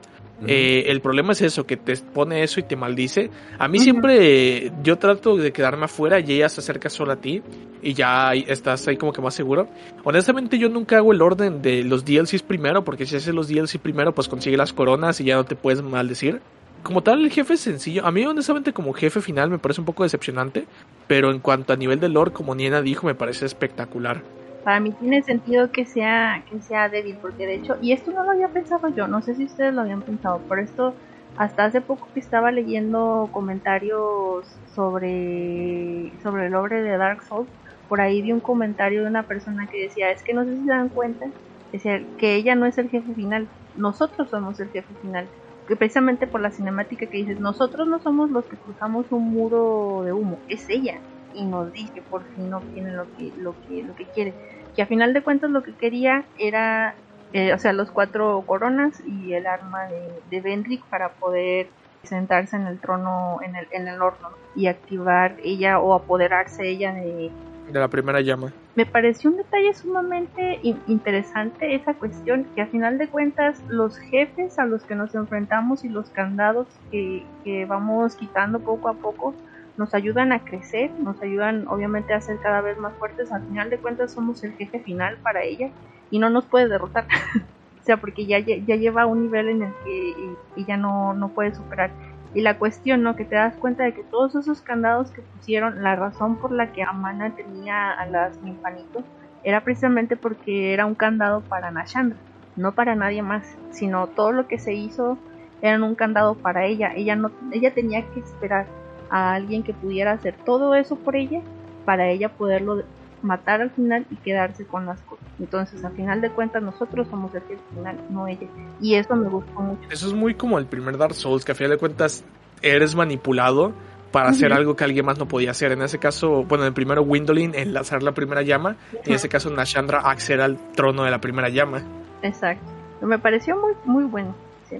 Eh, 0.47 0.85
el 0.87 1.01
problema 1.01 1.33
es 1.33 1.41
eso, 1.41 1.65
que 1.65 1.77
te 1.77 1.95
pone 1.97 2.43
eso 2.43 2.59
y 2.59 2.63
te 2.63 2.75
maldice. 2.75 3.29
A 3.57 3.67
mí 3.67 3.79
siempre 3.79 4.71
yo 4.83 4.97
trato 4.97 5.35
de 5.37 5.51
quedarme 5.51 5.85
afuera 5.85 6.19
y 6.19 6.31
ella 6.31 6.49
se 6.49 6.61
acerca 6.61 6.89
sola 6.89 7.13
a 7.13 7.21
ti 7.21 7.41
y 7.81 7.93
ya 7.93 8.33
estás 8.33 8.87
ahí 8.87 8.97
como 8.97 9.11
que 9.11 9.21
más 9.21 9.33
seguro. 9.33 9.67
Honestamente 10.03 10.57
yo 10.57 10.69
nunca 10.69 10.97
hago 10.97 11.11
el 11.11 11.21
orden 11.21 11.61
de 11.61 11.83
los 11.83 12.05
DLCs 12.05 12.43
primero, 12.43 12.83
porque 12.83 13.05
si 13.05 13.15
haces 13.15 13.33
los 13.33 13.47
DLC 13.47 13.79
primero 13.79 14.13
pues 14.13 14.27
consigue 14.27 14.57
las 14.57 14.73
coronas 14.73 15.19
y 15.19 15.25
ya 15.25 15.35
no 15.35 15.45
te 15.45 15.55
puedes 15.55 15.81
maldecir 15.81 16.41
como 16.85 17.01
tal, 17.01 17.23
el 17.23 17.31
jefe 17.31 17.55
es 17.55 17.61
sencillo. 17.61 18.05
A 18.05 18.11
mí, 18.11 18.23
honestamente, 18.25 18.71
como 18.71 18.93
jefe 18.93 19.19
final 19.19 19.49
me 19.49 19.57
parece 19.57 19.81
un 19.81 19.85
poco 19.85 20.03
decepcionante. 20.03 20.67
Pero 21.07 21.31
en 21.31 21.39
cuanto 21.39 21.73
a 21.73 21.75
nivel 21.75 21.99
de 21.99 22.09
lore, 22.09 22.31
como 22.31 22.53
Niena 22.53 22.81
dijo, 22.81 23.07
me 23.07 23.15
parece 23.15 23.45
espectacular. 23.45 24.21
Para 24.63 24.79
mí 24.79 24.91
tiene 24.91 25.23
sentido 25.23 25.71
que 25.71 25.85
sea, 25.85 26.43
que 26.49 26.61
sea 26.61 26.87
débil, 26.87 27.17
porque 27.19 27.47
de 27.47 27.55
hecho, 27.55 27.77
y 27.81 27.91
esto 27.91 28.11
no 28.11 28.23
lo 28.23 28.31
había 28.31 28.49
pensado 28.49 28.87
yo, 28.89 29.07
no 29.07 29.21
sé 29.21 29.35
si 29.35 29.45
ustedes 29.45 29.73
lo 29.73 29.81
habían 29.81 30.01
pensado, 30.01 30.39
por 30.39 30.59
esto 30.59 30.95
hasta 31.37 31.65
hace 31.65 31.81
poco 31.81 32.07
que 32.13 32.19
estaba 32.19 32.51
leyendo 32.51 33.29
comentarios 33.31 34.47
sobre, 34.73 36.11
sobre 36.23 36.47
el 36.47 36.53
lore 36.53 36.81
de 36.81 36.97
Dark 36.97 37.21
Souls, 37.23 37.49
por 37.89 38.01
ahí 38.01 38.23
vi 38.23 38.31
un 38.31 38.39
comentario 38.39 39.03
de 39.03 39.07
una 39.07 39.23
persona 39.23 39.67
que 39.67 39.83
decía, 39.83 40.09
es 40.09 40.23
que 40.23 40.33
no 40.33 40.45
sé 40.45 40.55
si 40.55 40.63
se 40.63 40.69
dan 40.69 40.89
cuenta, 40.89 41.27
decía 41.71 42.01
que 42.17 42.33
ella 42.33 42.55
no 42.55 42.65
es 42.65 42.79
el 42.79 42.89
jefe 42.89 43.13
final, 43.13 43.47
nosotros 43.75 44.29
somos 44.31 44.59
el 44.59 44.69
jefe 44.69 44.93
final 45.03 45.27
que 45.67 45.75
precisamente 45.75 46.27
por 46.27 46.41
la 46.41 46.51
cinemática 46.51 47.05
que 47.07 47.17
dices, 47.17 47.39
nosotros 47.39 47.87
no 47.87 47.99
somos 47.99 48.29
los 48.31 48.45
que 48.45 48.57
cruzamos 48.57 49.05
un 49.11 49.31
muro 49.31 50.03
de 50.03 50.13
humo, 50.13 50.39
es 50.47 50.69
ella 50.69 50.99
y 51.33 51.43
nos 51.45 51.71
dice 51.73 51.93
que 51.93 52.01
por 52.01 52.23
fin 52.23 52.49
no 52.49 52.61
tiene 52.73 52.91
lo 52.91 53.05
que 53.17 53.31
lo 53.37 53.55
que 53.67 53.83
lo 53.83 53.95
que 53.95 54.05
quiere, 54.05 54.33
que 54.75 54.81
a 54.81 54.85
final 54.85 55.13
de 55.13 55.21
cuentas 55.21 55.49
lo 55.49 55.63
que 55.63 55.73
quería 55.73 56.25
era 56.37 56.95
eh, 57.33 57.53
o 57.53 57.59
sea, 57.59 57.73
los 57.73 57.91
cuatro 57.91 58.43
coronas 58.45 59.01
y 59.05 59.33
el 59.33 59.45
arma 59.45 59.87
de, 59.87 60.21
de 60.29 60.41
Vendrick 60.41 60.85
para 60.85 61.09
poder 61.09 61.67
sentarse 62.03 62.55
en 62.55 62.67
el 62.67 62.79
trono, 62.79 63.39
en 63.43 63.55
el, 63.55 63.67
en 63.71 63.87
el 63.87 64.01
horno 64.01 64.29
y 64.55 64.67
activar 64.67 65.35
ella 65.43 65.79
o 65.79 65.93
apoderarse 65.93 66.69
ella 66.69 66.93
de, 66.93 67.31
de 67.71 67.79
la 67.79 67.87
primera 67.87 68.21
llama. 68.21 68.51
Me 68.75 68.85
pareció 68.85 69.29
un 69.29 69.37
detalle 69.37 69.73
sumamente 69.73 70.59
interesante 70.87 71.75
esa 71.75 71.93
cuestión, 71.93 72.45
que 72.55 72.61
a 72.61 72.67
final 72.67 72.97
de 72.97 73.07
cuentas 73.07 73.61
los 73.69 73.97
jefes 73.97 74.59
a 74.59 74.65
los 74.65 74.83
que 74.83 74.95
nos 74.95 75.15
enfrentamos 75.15 75.83
y 75.83 75.89
los 75.89 76.09
candados 76.09 76.67
que, 76.91 77.23
que 77.43 77.65
vamos 77.65 78.15
quitando 78.15 78.59
poco 78.59 78.89
a 78.89 78.93
poco 78.93 79.33
nos 79.77 79.93
ayudan 79.93 80.31
a 80.31 80.39
crecer, 80.39 80.91
nos 80.99 81.21
ayudan 81.21 81.67
obviamente 81.67 82.13
a 82.13 82.21
ser 82.21 82.37
cada 82.39 82.61
vez 82.61 82.77
más 82.77 82.93
fuertes, 82.93 83.31
al 83.31 83.43
final 83.43 83.69
de 83.69 83.77
cuentas 83.77 84.13
somos 84.13 84.43
el 84.43 84.53
jefe 84.53 84.79
final 84.79 85.17
para 85.17 85.43
ella 85.43 85.69
y 86.11 86.19
no 86.19 86.29
nos 86.29 86.45
puede 86.45 86.67
derrotar. 86.67 87.05
o 87.81 87.83
sea, 87.83 87.97
porque 87.97 88.25
ya, 88.25 88.39
ya 88.39 88.75
lleva 88.75 89.05
un 89.05 89.23
nivel 89.23 89.49
en 89.49 89.63
el 89.63 89.73
que 89.83 90.15
ella 90.55 90.77
no, 90.77 91.13
no 91.13 91.29
puede 91.29 91.53
superar. 91.53 91.91
Y 92.35 92.41
la 92.41 92.59
cuestión, 92.59 93.01
¿no? 93.01 93.15
Que 93.15 93.25
te 93.25 93.35
das 93.35 93.55
cuenta 93.55 93.83
de 93.83 93.93
que 93.93 94.03
todos 94.03 94.35
esos 94.35 94.61
candados 94.61 95.09
que 95.09 95.23
pusieron, 95.23 95.81
la 95.81 95.95
razón 95.95 96.35
por 96.35 96.51
la 96.51 96.71
que 96.73 96.83
Amana 96.83 97.35
tenía 97.35 97.91
a 97.91 98.05
las 98.05 98.39
ninfanitos, 98.41 99.03
era 99.43 99.63
precisamente 99.63 100.17
porque 100.17 100.73
era 100.73 100.85
un 100.85 100.95
candado 100.95 101.41
para 101.41 101.71
Nashandra, 101.71 102.17
no 102.55 102.73
para 102.73 102.95
nadie 102.95 103.21
más, 103.23 103.57
sino 103.71 104.07
todo 104.07 104.31
lo 104.31 104.47
que 104.47 104.59
se 104.59 104.73
hizo 104.73 105.17
era 105.61 105.81
un 105.83 105.95
candado 105.95 106.35
para 106.35 106.65
ella. 106.65 106.91
Ella 106.93 107.15
no, 107.15 107.31
ella 107.51 107.73
tenía 107.73 108.03
que 108.11 108.19
esperar 108.19 108.67
a 109.09 109.33
alguien 109.33 109.63
que 109.63 109.73
pudiera 109.73 110.11
hacer 110.11 110.35
todo 110.45 110.75
eso 110.75 110.95
por 110.97 111.15
ella 111.15 111.41
para 111.85 112.09
ella 112.09 112.29
poderlo 112.29 112.83
matar 113.21 113.61
al 113.61 113.71
final 113.71 114.05
y 114.09 114.15
quedarse 114.17 114.65
con 114.65 114.85
las 114.85 115.01
cosas. 115.01 115.25
Entonces, 115.39 115.83
al 115.83 115.93
final 115.93 116.21
de 116.21 116.29
cuentas, 116.31 116.61
nosotros 116.61 117.07
somos 117.09 117.33
el 117.35 117.41
jefe 117.41 117.61
final, 117.73 117.99
no 118.09 118.27
ella. 118.27 118.47
Y 118.81 118.95
eso 118.95 119.15
me 119.15 119.29
gustó 119.29 119.59
mucho. 119.59 119.81
Eso 119.89 120.07
es 120.07 120.13
muy 120.13 120.35
como 120.35 120.57
el 120.57 120.65
primer 120.65 120.97
Dark 120.97 121.13
Souls, 121.13 121.45
que 121.45 121.51
al 121.51 121.57
final 121.57 121.71
de 121.71 121.77
cuentas 121.77 122.23
eres 122.61 122.95
manipulado 122.95 123.73
para 124.11 124.29
hacer 124.29 124.53
algo 124.53 124.77
que 124.77 124.85
alguien 124.85 125.05
más 125.05 125.17
no 125.17 125.27
podía 125.27 125.51
hacer. 125.51 125.73
En 125.73 125.81
ese 125.81 125.99
caso, 125.99 126.43
bueno, 126.43 126.63
en 126.63 126.69
el 126.69 126.73
primero 126.73 127.01
Windolin 127.01 127.53
enlazar 127.53 128.01
la 128.01 128.13
primera 128.13 128.43
llama, 128.43 128.77
y 129.03 129.09
en 129.09 129.15
ese 129.15 129.27
caso 129.27 129.49
Nashandra 129.49 129.99
acceder 129.99 130.41
al 130.41 130.71
trono 130.71 131.03
de 131.03 131.11
la 131.11 131.19
primera 131.19 131.49
llama. 131.49 131.83
Exacto. 132.21 132.65
Me 133.01 133.19
pareció 133.19 133.57
muy, 133.57 133.73
muy 133.83 134.05
bueno. 134.05 134.33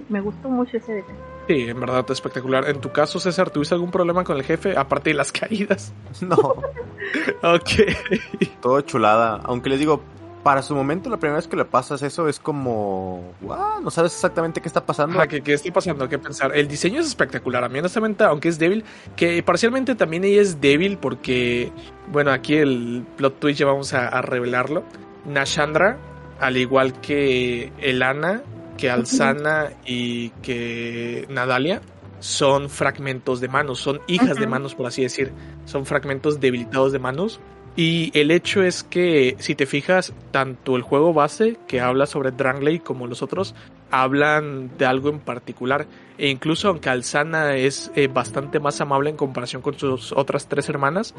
me 0.08 0.20
gustó 0.20 0.48
mucho 0.48 0.78
ese 0.78 0.92
detalle. 0.94 1.35
Sí, 1.46 1.68
en 1.68 1.78
verdad 1.78 2.04
espectacular. 2.10 2.68
En 2.68 2.80
tu 2.80 2.90
caso, 2.90 3.20
César, 3.20 3.50
¿tuviste 3.50 3.74
algún 3.74 3.90
problema 3.90 4.24
con 4.24 4.36
el 4.36 4.42
jefe 4.42 4.76
aparte 4.76 5.10
de 5.10 5.14
las 5.14 5.32
caídas? 5.40 5.92
No. 6.20 6.36
ok. 6.36 7.70
Todo 8.60 8.80
chulada. 8.80 9.40
Aunque 9.44 9.70
les 9.70 9.78
digo, 9.78 10.02
para 10.46 10.62
su 10.62 10.76
momento, 10.76 11.10
la 11.10 11.16
primera 11.16 11.38
vez 11.38 11.48
que 11.48 11.56
le 11.56 11.64
pasas 11.64 12.02
eso 12.02 12.28
es 12.28 12.38
como. 12.38 13.34
no 13.82 13.90
sabes 13.90 14.14
exactamente 14.14 14.60
qué 14.60 14.68
está 14.68 14.86
pasando. 14.86 15.18
¿qué, 15.28 15.40
¿qué, 15.40 15.54
está 15.54 15.72
pasando? 15.72 16.08
¿Qué 16.08 16.18
pensar? 16.18 16.56
El 16.56 16.68
diseño 16.68 17.00
es 17.00 17.06
espectacular. 17.08 17.64
A 17.64 17.68
mí, 17.68 17.80
honestamente, 17.80 18.22
aunque 18.22 18.48
es 18.48 18.56
débil, 18.56 18.84
que 19.16 19.42
parcialmente 19.42 19.96
también 19.96 20.22
ella 20.22 20.40
es 20.40 20.60
débil 20.60 20.98
porque. 20.98 21.72
Bueno, 22.12 22.30
aquí 22.30 22.54
el 22.54 23.04
plot 23.16 23.40
twist 23.40 23.58
ya 23.58 23.66
vamos 23.66 23.92
a, 23.92 24.06
a 24.06 24.22
revelarlo. 24.22 24.84
Nashandra, 25.24 25.98
al 26.38 26.56
igual 26.56 27.00
que 27.00 27.72
Elana, 27.78 28.42
que 28.76 28.90
Alzana 28.90 29.70
y 29.84 30.30
que 30.42 31.26
Nadalia 31.28 31.82
son 32.20 32.70
fragmentos 32.70 33.40
de 33.40 33.48
manos, 33.48 33.78
son 33.78 34.00
hijas 34.06 34.36
de 34.36 34.46
manos, 34.46 34.74
por 34.74 34.86
así 34.86 35.02
decir. 35.02 35.32
Son 35.64 35.86
fragmentos 35.86 36.40
debilitados 36.40 36.92
de 36.92 36.98
manos. 36.98 37.40
Y 37.76 38.10
el 38.18 38.30
hecho 38.30 38.62
es 38.62 38.82
que, 38.82 39.36
si 39.38 39.54
te 39.54 39.66
fijas, 39.66 40.14
tanto 40.30 40.76
el 40.76 40.82
juego 40.82 41.12
base, 41.12 41.58
que 41.68 41.80
habla 41.80 42.06
sobre 42.06 42.30
Drangley, 42.30 42.78
como 42.78 43.06
los 43.06 43.22
otros, 43.22 43.54
hablan 43.90 44.70
de 44.78 44.86
algo 44.86 45.10
en 45.10 45.20
particular. 45.20 45.86
E 46.16 46.28
incluso 46.30 46.68
aunque 46.68 46.88
Alzana 46.88 47.54
es 47.56 47.92
eh, 47.94 48.08
bastante 48.08 48.60
más 48.60 48.80
amable 48.80 49.10
en 49.10 49.16
comparación 49.16 49.60
con 49.60 49.78
sus 49.78 50.12
otras 50.12 50.48
tres 50.48 50.70
hermanas, 50.70 51.14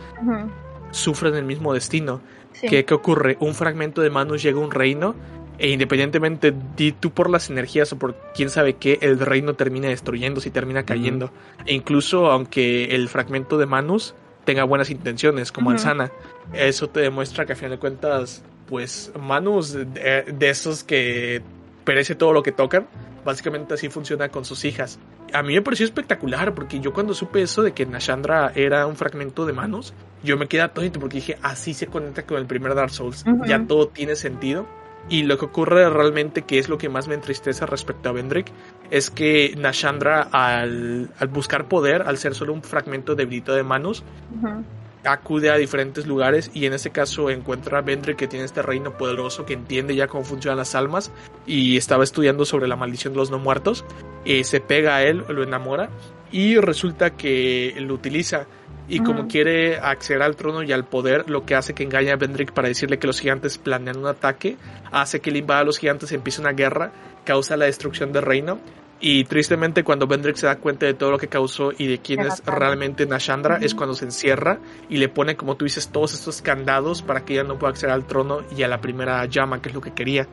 sufren 0.90 1.36
el 1.36 1.46
mismo 1.46 1.76
destino. 1.76 2.22
¿Qué, 2.60 2.86
¿Qué 2.86 2.94
ocurre? 2.96 3.38
Un 3.40 3.54
fragmento 3.54 4.02
de 4.02 4.10
manos 4.10 4.42
llega 4.42 4.60
a 4.60 4.64
un 4.64 4.72
reino 4.72 5.16
e 5.60 5.70
independientemente 5.70 6.54
de 6.76 6.92
tú 6.92 7.12
por 7.12 7.30
las 7.30 7.50
energías 7.50 7.92
o 7.94 8.00
por 8.00 8.16
quién 8.36 8.50
sabe 8.50 8.74
qué, 8.74 9.00
el 9.02 9.20
reino 9.20 9.56
termina 9.56 9.90
destruyéndose 9.90 10.50
y 10.50 10.52
termina 10.52 10.84
cayendo. 10.84 11.32
E 11.66 11.74
incluso 11.74 12.32
aunque 12.32 12.96
el 12.96 13.10
fragmento 13.10 13.58
de 13.58 13.66
Manus 13.66 14.14
tenga 14.46 14.64
buenas 14.64 14.90
intenciones, 14.90 15.52
como 15.52 15.70
Ujú. 15.70 15.78
Alzana. 15.78 16.12
Eso 16.54 16.90
te 16.90 17.02
demuestra 17.02 17.46
que 17.46 17.54
a 17.54 17.56
final 17.56 17.72
de 17.72 17.80
cuentas, 17.80 18.44
pues 18.68 19.12
Manus 19.20 19.74
de, 19.74 20.24
de 20.24 20.50
esos 20.50 20.84
que 20.84 21.42
perece 21.84 22.16
todo 22.16 22.32
lo 22.34 22.44
que 22.44 22.52
tocan, 22.52 22.88
básicamente 23.26 23.74
así 23.74 23.90
funciona 23.90 24.30
con 24.30 24.46
sus 24.46 24.64
hijas. 24.64 25.00
A 25.34 25.44
mí 25.44 25.54
me 25.54 25.62
pareció 25.62 25.86
espectacular 25.86 26.56
porque 26.56 26.80
yo 26.80 26.94
cuando 26.94 27.14
supe 27.14 27.42
eso 27.42 27.62
de 27.62 27.74
que 27.74 27.86
Nashandra 27.86 28.54
era 28.56 28.88
un 28.88 28.96
fragmento 28.96 29.46
de 29.46 29.52
manos, 29.52 29.94
yo 30.24 30.38
me 30.38 30.48
quedé 30.48 30.62
atónito 30.62 31.00
porque 31.00 31.18
dije, 31.18 31.38
así 31.42 31.74
se 31.74 31.88
conecta 31.88 32.24
con 32.24 32.38
el 32.38 32.46
primer 32.46 32.74
Dark 32.74 32.92
Souls, 32.92 33.26
ya 33.46 33.66
todo 33.68 33.90
tiene 33.90 34.16
sentido. 34.16 34.66
Y 35.10 35.24
lo 35.24 35.38
que 35.38 35.46
ocurre 35.46 35.90
realmente, 35.90 36.42
que 36.42 36.60
es 36.60 36.68
lo 36.68 36.78
que 36.78 36.90
más 36.90 37.08
me 37.08 37.16
entristece 37.16 37.66
respecto 37.66 38.10
a 38.10 38.12
Vendrick, 38.12 38.48
es 38.92 39.10
que 39.10 39.54
Nashandra 39.58 40.24
al, 40.32 41.10
al 41.18 41.28
buscar 41.30 41.68
poder, 41.68 42.02
al 42.02 42.18
ser 42.18 42.36
solo 42.36 42.54
un 42.54 42.62
fragmento 42.62 43.16
debilitado 43.16 43.58
de 43.58 43.64
manos, 43.64 44.04
Ujú. 44.36 44.64
acude 45.06 45.50
a 45.50 45.56
diferentes 45.56 46.06
lugares 46.08 46.52
y 46.54 46.66
en 46.66 46.74
este 46.74 46.90
caso 46.90 47.30
encuentra 47.30 47.78
a 47.80 47.82
Vendrick 47.82 48.18
que 48.18 48.28
tiene 48.28 48.44
este 48.44 48.62
reino 48.62 48.98
poderoso 48.98 49.46
que 49.46 49.54
entiende 49.54 49.96
ya 49.96 50.08
cómo 50.08 50.26
funcionan 50.26 50.58
las 50.58 50.76
almas 50.76 51.12
y 51.46 51.78
estaba 51.78 52.04
estudiando 52.04 52.44
sobre 52.44 52.68
la 52.68 52.76
maldición 52.76 53.14
de 53.14 53.20
los 53.20 53.32
no 53.32 53.40
muertos. 53.40 53.86
Eh, 54.26 54.44
se 54.44 54.60
pega 54.60 54.98
a 54.98 55.04
él, 55.04 55.24
lo 55.30 55.42
enamora 55.42 55.90
y 56.34 56.58
resulta 56.58 57.12
que 57.12 57.74
lo 57.78 57.94
utiliza. 57.94 58.46
Y 58.90 59.00
como 59.00 59.28
quiere 59.28 59.78
acceder 59.78 60.22
al 60.22 60.36
trono 60.38 60.64
y 60.64 60.72
al 60.72 60.86
poder, 60.86 61.30
lo 61.30 61.46
que 61.46 61.56
hace 61.56 61.74
que 61.74 61.84
engaña 61.84 62.14
a 62.14 62.16
Vendrick 62.16 62.54
para 62.54 62.70
decirle 62.70 63.00
que 63.00 63.08
los 63.08 63.20
gigantes 63.20 63.58
planean 63.58 63.98
un 63.98 64.08
ataque, 64.08 64.56
hace 64.92 65.20
que 65.20 65.30
él 65.30 65.38
invada 65.38 65.62
a 65.62 65.66
los 65.66 65.78
gigantes, 65.78 66.12
empiece 66.14 66.40
una 66.40 66.54
guerra, 66.54 66.92
causa 67.26 67.58
la 67.58 67.66
destrucción 67.66 68.14
del 68.14 68.24
reino. 68.24 68.60
Y 69.00 69.26
tristemente 69.26 69.84
cuando 69.84 70.08
Vendrick 70.08 70.38
se 70.38 70.48
da 70.48 70.56
cuenta 70.56 70.86
de 70.86 70.94
todo 70.94 71.12
lo 71.12 71.20
que 71.20 71.28
causó 71.28 71.72
y 71.78 71.86
de 71.86 72.00
quién 72.00 72.22
es 72.22 72.42
realmente 72.46 73.06
Nashandra, 73.06 73.58
es 73.58 73.76
cuando 73.76 73.94
se 73.94 74.06
encierra 74.06 74.58
y 74.90 74.98
le 74.98 75.10
pone, 75.10 75.36
como 75.36 75.56
tú 75.56 75.66
dices, 75.66 75.90
todos 75.90 76.14
estos 76.14 76.42
candados 76.42 77.04
para 77.04 77.24
que 77.24 77.34
ella 77.34 77.44
no 77.44 77.60
pueda 77.60 77.72
acceder 77.72 77.94
al 77.94 78.06
trono 78.06 78.42
y 78.56 78.64
a 78.64 78.68
la 78.68 78.82
primera 78.82 79.24
llama, 79.26 79.62
que 79.62 79.70
es 79.70 79.76
lo 79.76 79.82
que 79.82 79.92
quería. 79.94 80.28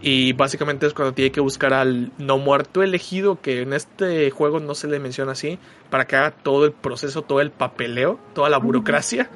Y 0.00 0.32
básicamente 0.32 0.86
es 0.86 0.94
cuando 0.94 1.12
tiene 1.14 1.30
que 1.30 1.40
buscar 1.40 1.74
al 1.74 2.10
no 2.18 2.38
muerto 2.38 2.82
elegido, 2.82 3.40
que 3.40 3.62
en 3.62 3.72
este 3.72 4.30
juego 4.30 4.60
no 4.60 4.74
se 4.74 4.88
le 4.88 4.98
menciona 4.98 5.32
así, 5.32 5.58
para 5.90 6.06
que 6.06 6.16
haga 6.16 6.30
todo 6.30 6.64
el 6.64 6.72
proceso, 6.72 7.22
todo 7.22 7.40
el 7.40 7.50
papeleo, 7.50 8.18
toda 8.34 8.48
la 8.48 8.58
burocracia 8.58 9.28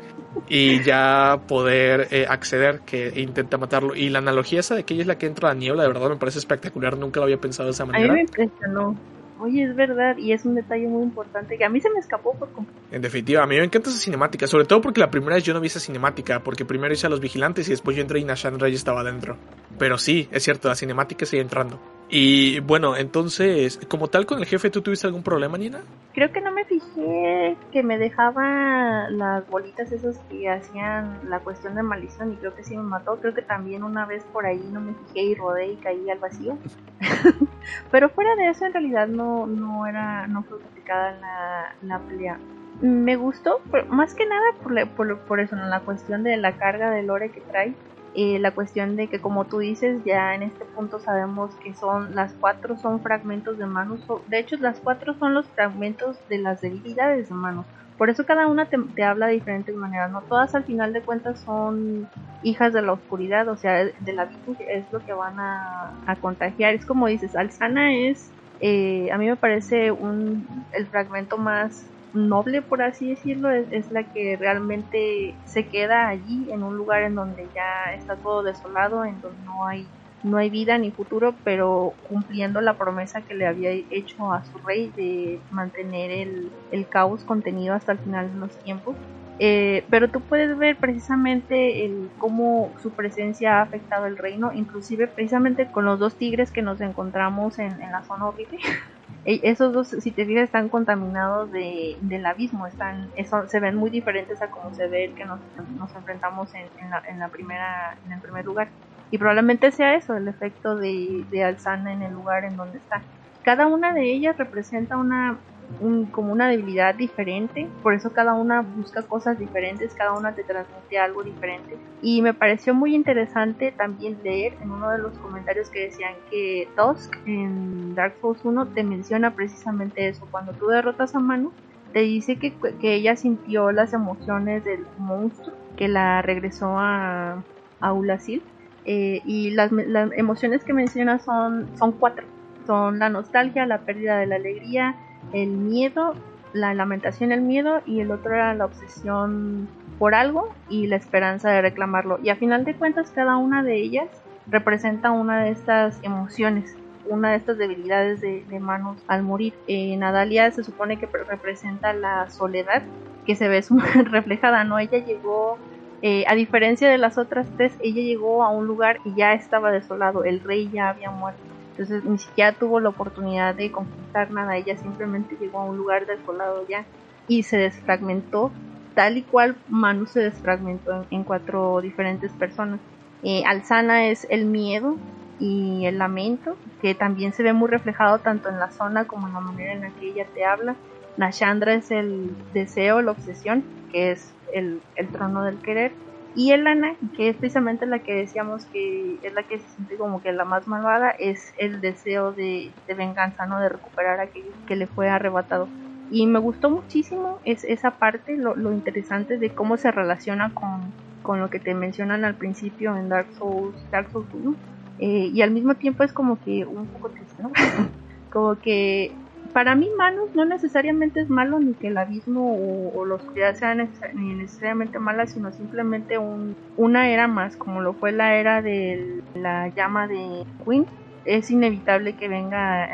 y 0.48 0.82
ya 0.82 1.40
poder 1.46 2.08
eh, 2.10 2.26
acceder, 2.28 2.80
que 2.80 3.12
intenta 3.20 3.58
matarlo. 3.58 3.94
Y 3.94 4.08
la 4.08 4.18
analogía 4.18 4.60
esa 4.60 4.74
de 4.74 4.84
que 4.84 4.94
ella 4.94 5.02
es 5.02 5.06
la 5.08 5.18
que 5.18 5.26
entra 5.26 5.50
a 5.50 5.54
la 5.54 5.60
niebla, 5.60 5.82
de 5.82 5.88
verdad 5.88 6.08
me 6.10 6.16
parece 6.16 6.38
espectacular, 6.38 6.96
nunca 6.96 7.20
lo 7.20 7.24
había 7.24 7.40
pensado 7.40 7.66
de 7.68 7.72
esa 7.72 7.84
A 7.84 7.86
mí 7.86 7.92
manera. 7.92 8.14
me 8.14 8.20
impresionó. 8.22 8.96
Oye, 9.38 9.64
es 9.64 9.76
verdad, 9.76 10.16
y 10.16 10.32
es 10.32 10.44
un 10.44 10.54
detalle 10.54 10.86
muy 10.86 11.02
importante 11.02 11.58
que 11.58 11.64
a 11.64 11.68
mí 11.68 11.80
se 11.80 11.90
me 11.90 11.98
escapó 11.98 12.34
por 12.34 12.50
completo. 12.52 12.80
En 12.90 13.02
definitiva, 13.02 13.42
a 13.42 13.46
mí 13.46 13.56
me 13.56 13.64
encanta 13.64 13.90
esa 13.90 13.98
cinemática, 13.98 14.46
sobre 14.46 14.64
todo 14.64 14.80
porque 14.80 15.00
la 15.00 15.10
primera 15.10 15.34
vez 15.34 15.44
yo 15.44 15.52
no 15.52 15.60
vi 15.60 15.66
esa 15.66 15.80
cinemática, 15.80 16.42
porque 16.42 16.64
primero 16.64 16.94
hice 16.94 17.06
a 17.06 17.10
los 17.10 17.20
vigilantes 17.20 17.68
y 17.68 17.72
después 17.72 17.96
yo 17.96 18.02
entré 18.02 18.20
y 18.20 18.24
Nashandra 18.24 18.68
ya 18.68 18.74
estaba 18.74 19.00
adentro. 19.00 19.36
Pero 19.78 19.98
sí, 19.98 20.28
es 20.32 20.42
cierto, 20.42 20.68
la 20.68 20.74
cinemática 20.74 21.26
sigue 21.26 21.42
entrando. 21.42 21.78
Y 22.08 22.60
bueno, 22.60 22.96
entonces, 22.96 23.80
como 23.88 24.06
tal 24.06 24.26
con 24.26 24.38
el 24.38 24.46
jefe, 24.46 24.70
¿tú 24.70 24.80
tuviste 24.80 25.08
algún 25.08 25.24
problema, 25.24 25.58
Nina? 25.58 25.80
Creo 26.14 26.30
que 26.32 26.40
no 26.40 26.52
me 26.52 26.64
fijé 26.64 27.56
que 27.72 27.82
me 27.82 27.98
dejaba 27.98 29.10
las 29.10 29.48
bolitas 29.50 29.90
esas 29.90 30.18
que 30.30 30.48
hacían 30.48 31.28
la 31.28 31.40
cuestión 31.40 31.74
de 31.74 31.82
maldición 31.82 32.32
y 32.32 32.36
creo 32.36 32.54
que 32.54 32.62
sí 32.62 32.76
me 32.76 32.84
mató. 32.84 33.16
Creo 33.16 33.34
que 33.34 33.42
también 33.42 33.82
una 33.82 34.06
vez 34.06 34.24
por 34.32 34.46
ahí 34.46 34.62
no 34.72 34.80
me 34.80 34.94
fijé 34.94 35.22
y 35.22 35.34
rodé 35.34 35.72
y 35.72 35.76
caí 35.76 36.08
al 36.08 36.18
vacío. 36.18 36.56
Pero 37.90 38.08
fuera 38.08 38.36
de 38.36 38.50
eso 38.50 38.66
en 38.66 38.72
realidad 38.72 39.08
no, 39.08 39.46
no 39.46 39.86
era, 39.86 40.28
no 40.28 40.44
fue 40.44 40.60
complicada 40.60 41.18
la, 41.20 41.74
la 41.82 41.98
pelea. 41.98 42.38
Me 42.80 43.16
gustó, 43.16 43.60
más 43.88 44.14
que 44.14 44.26
nada 44.26 44.44
por, 44.62 44.88
por, 44.90 45.18
por 45.20 45.40
eso, 45.40 45.56
¿no? 45.56 45.66
la 45.66 45.80
cuestión 45.80 46.22
de 46.22 46.36
la 46.36 46.56
carga 46.56 46.90
de 46.90 47.02
lore 47.02 47.30
que 47.30 47.40
trae. 47.40 47.74
Eh, 48.18 48.38
la 48.38 48.54
cuestión 48.54 48.96
de 48.96 49.10
que 49.10 49.20
como 49.20 49.46
tú 49.46 49.58
dices 49.58 50.02
ya 50.06 50.34
en 50.34 50.42
este 50.42 50.64
punto 50.64 50.98
sabemos 51.00 51.54
que 51.62 51.74
son 51.74 52.14
las 52.14 52.34
cuatro 52.40 52.74
son 52.78 53.02
fragmentos 53.02 53.58
de 53.58 53.66
manos 53.66 54.06
de 54.26 54.38
hecho 54.38 54.56
las 54.56 54.80
cuatro 54.80 55.12
son 55.18 55.34
los 55.34 55.46
fragmentos 55.50 56.26
de 56.28 56.38
las 56.38 56.62
debilidades 56.62 57.28
de 57.28 57.34
manos. 57.34 57.66
Por 57.98 58.08
eso 58.08 58.24
cada 58.24 58.46
una 58.46 58.70
te, 58.70 58.78
habla 59.02 59.26
de 59.26 59.34
diferentes 59.34 59.74
maneras 59.74 60.10
no 60.10 60.22
todas 60.30 60.54
al 60.54 60.64
final 60.64 60.94
de 60.94 61.04
cuentas 61.04 61.42
son 61.42 62.08
hijas 62.42 62.72
de 62.72 62.80
la 62.80 62.94
oscuridad 62.94 63.48
o 63.50 63.56
sea 63.58 63.84
de 63.84 64.12
la 64.14 64.30
es 64.70 64.90
lo 64.90 65.04
que 65.04 65.12
van 65.12 65.38
a, 65.38 66.02
a 66.06 66.16
contagiar. 66.16 66.74
Es 66.74 66.86
como 66.86 67.08
dices 67.08 67.36
Alzana 67.36 67.94
es 67.94 68.32
eh, 68.60 69.10
a 69.12 69.18
mí 69.18 69.26
me 69.26 69.36
parece 69.36 69.92
un 69.92 70.46
el 70.72 70.86
fragmento 70.88 71.36
más 71.36 71.95
noble, 72.12 72.62
por 72.62 72.82
así 72.82 73.10
decirlo, 73.10 73.50
es, 73.50 73.90
la 73.90 74.04
que 74.04 74.36
realmente 74.36 75.34
se 75.44 75.68
queda 75.68 76.08
allí 76.08 76.50
en 76.50 76.62
un 76.62 76.76
lugar 76.76 77.02
en 77.02 77.14
donde 77.14 77.48
ya 77.54 77.94
está 77.94 78.16
todo 78.16 78.42
desolado, 78.42 79.04
en 79.04 79.20
donde 79.20 79.42
no 79.44 79.66
hay 79.66 79.86
no 80.22 80.38
hay 80.38 80.50
vida 80.50 80.76
ni 80.76 80.90
futuro, 80.90 81.36
pero 81.44 81.94
cumpliendo 82.08 82.60
la 82.60 82.76
promesa 82.76 83.22
que 83.22 83.34
le 83.34 83.46
había 83.46 83.70
hecho 83.70 84.32
a 84.32 84.44
su 84.44 84.58
rey 84.58 84.90
de 84.96 85.38
mantener 85.50 86.10
el, 86.10 86.50
el 86.72 86.88
caos 86.88 87.22
contenido 87.22 87.74
hasta 87.74 87.92
el 87.92 87.98
final 87.98 88.32
de 88.32 88.40
los 88.40 88.58
tiempos. 88.58 88.96
Eh, 89.38 89.84
pero 89.90 90.08
tú 90.08 90.20
puedes 90.22 90.56
ver 90.58 90.76
precisamente 90.78 91.84
el, 91.84 92.10
cómo 92.18 92.72
su 92.82 92.90
presencia 92.90 93.58
ha 93.58 93.62
afectado 93.62 94.06
el 94.06 94.16
reino, 94.16 94.52
inclusive 94.52 95.06
precisamente 95.06 95.70
con 95.70 95.84
los 95.84 95.98
dos 95.98 96.16
tigres 96.16 96.50
que 96.50 96.62
nos 96.62 96.80
encontramos 96.80 97.58
en, 97.58 97.72
en 97.80 97.92
la 97.92 98.02
zona 98.04 98.26
horrible. 98.28 98.58
E- 99.26 99.40
Esos 99.44 99.72
dos, 99.74 99.88
si 99.90 100.14
te 100.14 100.24
fijas, 100.26 100.44
están 100.44 100.68
contaminados 100.70 101.50
de, 101.50 101.98
del 102.02 102.24
abismo, 102.26 102.66
están, 102.66 103.10
eso, 103.16 103.46
se 103.48 103.60
ven 103.60 103.76
muy 103.76 103.90
diferentes 103.90 104.40
a 104.42 104.50
como 104.50 104.72
se 104.72 104.88
ve 104.88 105.06
el 105.06 105.14
que 105.16 105.24
nos, 105.26 105.42
nos 105.74 105.94
enfrentamos 105.96 106.54
en, 106.54 106.72
en 106.78 106.90
la, 106.90 107.02
en 107.08 107.18
la 107.18 107.30
primera, 107.30 107.98
en 108.04 108.12
el 108.12 108.20
primer 108.20 108.44
lugar. 108.44 108.72
Y 109.10 109.18
probablemente 109.18 109.72
sea 109.72 109.94
eso, 109.96 110.16
el 110.16 110.28
efecto 110.28 110.76
de, 110.76 111.26
de 111.30 111.44
Alzana 111.44 111.92
en 111.92 112.02
el 112.02 112.12
lugar 112.12 112.44
en 112.44 112.56
donde 112.56 112.78
está. 112.78 113.08
Cada 113.42 113.66
una 113.68 113.94
de 113.94 114.12
ellas 114.12 114.36
representa 114.38 114.96
una, 114.96 115.44
un- 115.80 116.10
como 116.10 116.32
una 116.32 116.48
debilidad 116.48 116.94
diferente, 116.94 117.68
por 117.82 117.94
eso 117.94 118.12
cada 118.12 118.34
una 118.34 118.62
busca 118.62 119.06
cosas 119.06 119.38
diferentes, 119.38 119.94
cada 119.94 120.12
una 120.12 120.34
te 120.34 120.44
transmite 120.44 120.98
algo 120.98 121.22
diferente. 121.22 121.78
Y 122.00 122.22
me 122.22 122.34
pareció 122.34 122.74
muy 122.74 122.94
interesante 122.94 123.72
también 123.72 124.22
leer 124.22 124.54
en 124.60 124.70
uno 124.70 124.90
de 124.90 124.98
los 124.98 125.18
comentarios 125.18 125.70
que 125.70 125.80
decían 125.84 126.14
que 126.30 126.68
Dusk 126.76 127.12
en 127.26 127.94
Dark 127.94 128.18
Souls 128.20 128.44
1 128.44 128.72
te 128.72 128.84
menciona 128.84 129.34
precisamente 129.34 130.08
eso, 130.08 130.28
cuando 130.30 130.52
tú 130.56 130.66
derrotas 130.66 131.14
a 131.14 131.20
Manu, 131.20 131.52
te 131.92 132.00
dice 132.00 132.38
que, 132.38 132.58
que 132.80 132.94
ella 132.94 133.16
sintió 133.16 133.72
las 133.72 133.92
emociones 133.92 134.64
del 134.64 134.86
monstruo 134.98 135.56
que 135.76 135.88
la 135.88 136.22
regresó 136.22 136.78
a, 136.78 137.44
a 137.80 137.92
Ulasil. 137.92 138.42
Eh, 138.84 139.20
y 139.24 139.50
las, 139.50 139.72
las 139.72 140.10
emociones 140.16 140.64
que 140.64 140.72
menciona 140.72 141.18
son, 141.18 141.76
son 141.76 141.98
cuatro. 141.98 142.26
Son 142.66 142.98
la 142.98 143.08
nostalgia, 143.08 143.66
la 143.66 143.84
pérdida 143.84 144.18
de 144.18 144.26
la 144.26 144.36
alegría, 144.36 144.96
el 145.32 145.50
miedo, 145.50 146.14
la 146.52 146.74
lamentación, 146.74 147.32
el 147.32 147.42
miedo 147.42 147.82
y 147.86 148.00
el 148.00 148.10
otro 148.10 148.34
era 148.34 148.54
la 148.54 148.64
obsesión 148.66 149.68
por 149.98 150.14
algo 150.14 150.54
y 150.68 150.86
la 150.86 150.96
esperanza 150.96 151.50
de 151.50 151.62
reclamarlo. 151.62 152.18
Y 152.22 152.30
a 152.30 152.36
final 152.36 152.64
de 152.64 152.74
cuentas 152.74 153.10
cada 153.10 153.36
una 153.36 153.62
de 153.62 153.76
ellas 153.76 154.08
representa 154.46 155.10
una 155.10 155.42
de 155.44 155.50
estas 155.50 155.98
emociones, 156.02 156.76
una 157.08 157.30
de 157.30 157.36
estas 157.36 157.58
debilidades 157.58 158.20
de, 158.20 158.44
Manos 158.60 159.02
al 159.06 159.22
morir. 159.22 159.54
Eh, 159.66 159.96
Nadalia 159.96 160.50
se 160.50 160.64
supone 160.64 160.98
que 160.98 161.06
pre- 161.06 161.24
representa 161.24 161.92
la 161.92 162.28
soledad 162.30 162.82
que 163.24 163.36
se 163.36 163.48
ve 163.48 163.62
reflejada, 164.04 164.64
¿no? 164.64 164.78
Ella 164.78 164.98
llegó, 164.98 165.58
eh, 166.02 166.24
a 166.28 166.34
diferencia 166.34 166.88
de 166.88 166.98
las 166.98 167.18
otras 167.18 167.48
tres, 167.56 167.76
ella 167.80 168.02
llegó 168.02 168.42
a 168.44 168.50
un 168.50 168.66
lugar 168.66 168.98
y 169.04 169.14
ya 169.14 169.34
estaba 169.34 169.70
desolado, 169.70 170.24
el 170.24 170.40
rey 170.40 170.70
ya 170.70 170.90
había 170.90 171.10
muerto. 171.10 171.55
Entonces 171.76 172.04
ni 172.04 172.18
siquiera 172.18 172.54
tuvo 172.54 172.80
la 172.80 172.88
oportunidad 172.88 173.54
de 173.54 173.70
conquistar 173.70 174.30
nada, 174.30 174.56
ella 174.56 174.78
simplemente 174.78 175.36
llegó 175.36 175.60
a 175.60 175.66
un 175.66 175.76
lugar 175.76 176.06
desolado 176.06 176.66
ya 176.66 176.86
y 177.28 177.42
se 177.42 177.58
desfragmentó 177.58 178.50
tal 178.94 179.18
y 179.18 179.22
cual 179.24 179.56
Manu 179.68 180.06
se 180.06 180.20
desfragmentó 180.20 181.06
en, 181.10 181.24
cuatro 181.24 181.82
diferentes 181.82 182.32
personas. 182.32 182.80
Eh, 183.22 183.42
Alzana 183.44 184.08
es 184.08 184.26
el 184.30 184.46
miedo 184.46 184.96
y 185.38 185.84
el 185.84 185.98
lamento, 185.98 186.56
que 186.80 186.94
también 186.94 187.34
se 187.34 187.42
ve 187.42 187.52
muy 187.52 187.68
reflejado 187.68 188.20
tanto 188.20 188.48
en 188.48 188.58
la 188.58 188.70
zona 188.70 189.06
como 189.06 189.26
en 189.26 189.34
la 189.34 189.40
manera 189.40 189.74
en 189.74 189.82
la 189.82 189.90
que 189.90 190.08
ella 190.08 190.26
te 190.34 190.46
habla. 190.46 190.76
Nashandra 191.18 191.74
es 191.74 191.90
el 191.90 192.30
deseo, 192.54 193.02
la 193.02 193.12
obsesión, 193.12 193.64
que 193.92 194.12
es 194.12 194.34
el 194.54 194.80
trono 195.12 195.44
del 195.44 195.60
querer. 195.60 195.92
Y 196.36 196.52
Elana, 196.52 196.94
que 197.16 197.30
es 197.30 197.36
precisamente 197.36 197.86
la 197.86 198.00
que 198.00 198.12
decíamos 198.12 198.66
que 198.66 199.18
es 199.22 199.32
la 199.32 199.42
que 199.44 199.58
se 199.58 199.68
siente 199.70 199.96
como 199.96 200.20
que 200.20 200.32
la 200.32 200.44
más 200.44 200.68
malvada, 200.68 201.10
es 201.12 201.54
el 201.58 201.80
deseo 201.80 202.32
de, 202.32 202.70
de 202.86 202.94
venganza, 202.94 203.46
¿no? 203.46 203.58
De 203.58 203.70
recuperar 203.70 204.20
aquello 204.20 204.52
que 204.68 204.76
le 204.76 204.86
fue 204.86 205.08
arrebatado. 205.08 205.66
Y 206.10 206.26
me 206.26 206.38
gustó 206.38 206.68
muchísimo 206.68 207.40
es, 207.46 207.64
esa 207.64 207.92
parte, 207.92 208.36
lo, 208.36 208.54
lo 208.54 208.70
interesante 208.74 209.38
de 209.38 209.54
cómo 209.54 209.78
se 209.78 209.90
relaciona 209.90 210.52
con, 210.52 210.92
con 211.22 211.40
lo 211.40 211.48
que 211.48 211.58
te 211.58 211.74
mencionan 211.74 212.26
al 212.26 212.34
principio 212.34 212.94
en 212.94 213.08
Dark 213.08 213.32
Souls, 213.32 213.74
Dark 213.90 214.10
Souls 214.10 214.28
1. 214.34 214.56
Eh, 214.98 215.30
y 215.32 215.40
al 215.40 215.52
mismo 215.52 215.74
tiempo 215.76 216.04
es 216.04 216.12
como 216.12 216.38
que 216.42 216.66
un 216.66 216.86
poco 216.88 217.08
triste, 217.12 217.42
¿no? 217.42 217.50
como 218.30 218.60
que 218.60 219.10
para 219.56 219.74
mí 219.74 219.88
Manus 219.96 220.34
no 220.34 220.44
necesariamente 220.44 221.22
es 221.22 221.30
malo 221.30 221.58
ni 221.58 221.72
que 221.72 221.88
el 221.88 221.96
abismo 221.96 222.52
o, 222.52 222.94
o 222.94 223.06
la 223.06 223.14
oscuridad 223.14 223.54
sea 223.54 223.74
ni 223.74 224.34
necesariamente 224.34 224.98
mala, 224.98 225.26
sino 225.26 225.50
simplemente 225.50 226.18
un, 226.18 226.54
una 226.76 227.08
era 227.08 227.26
más, 227.26 227.56
como 227.56 227.80
lo 227.80 227.94
fue 227.94 228.12
la 228.12 228.34
era 228.34 228.60
de 228.60 229.22
la 229.34 229.68
llama 229.68 230.08
de 230.08 230.44
Queen. 230.62 230.84
Es 231.24 231.50
inevitable 231.50 232.12
que 232.16 232.28
venga 232.28 232.86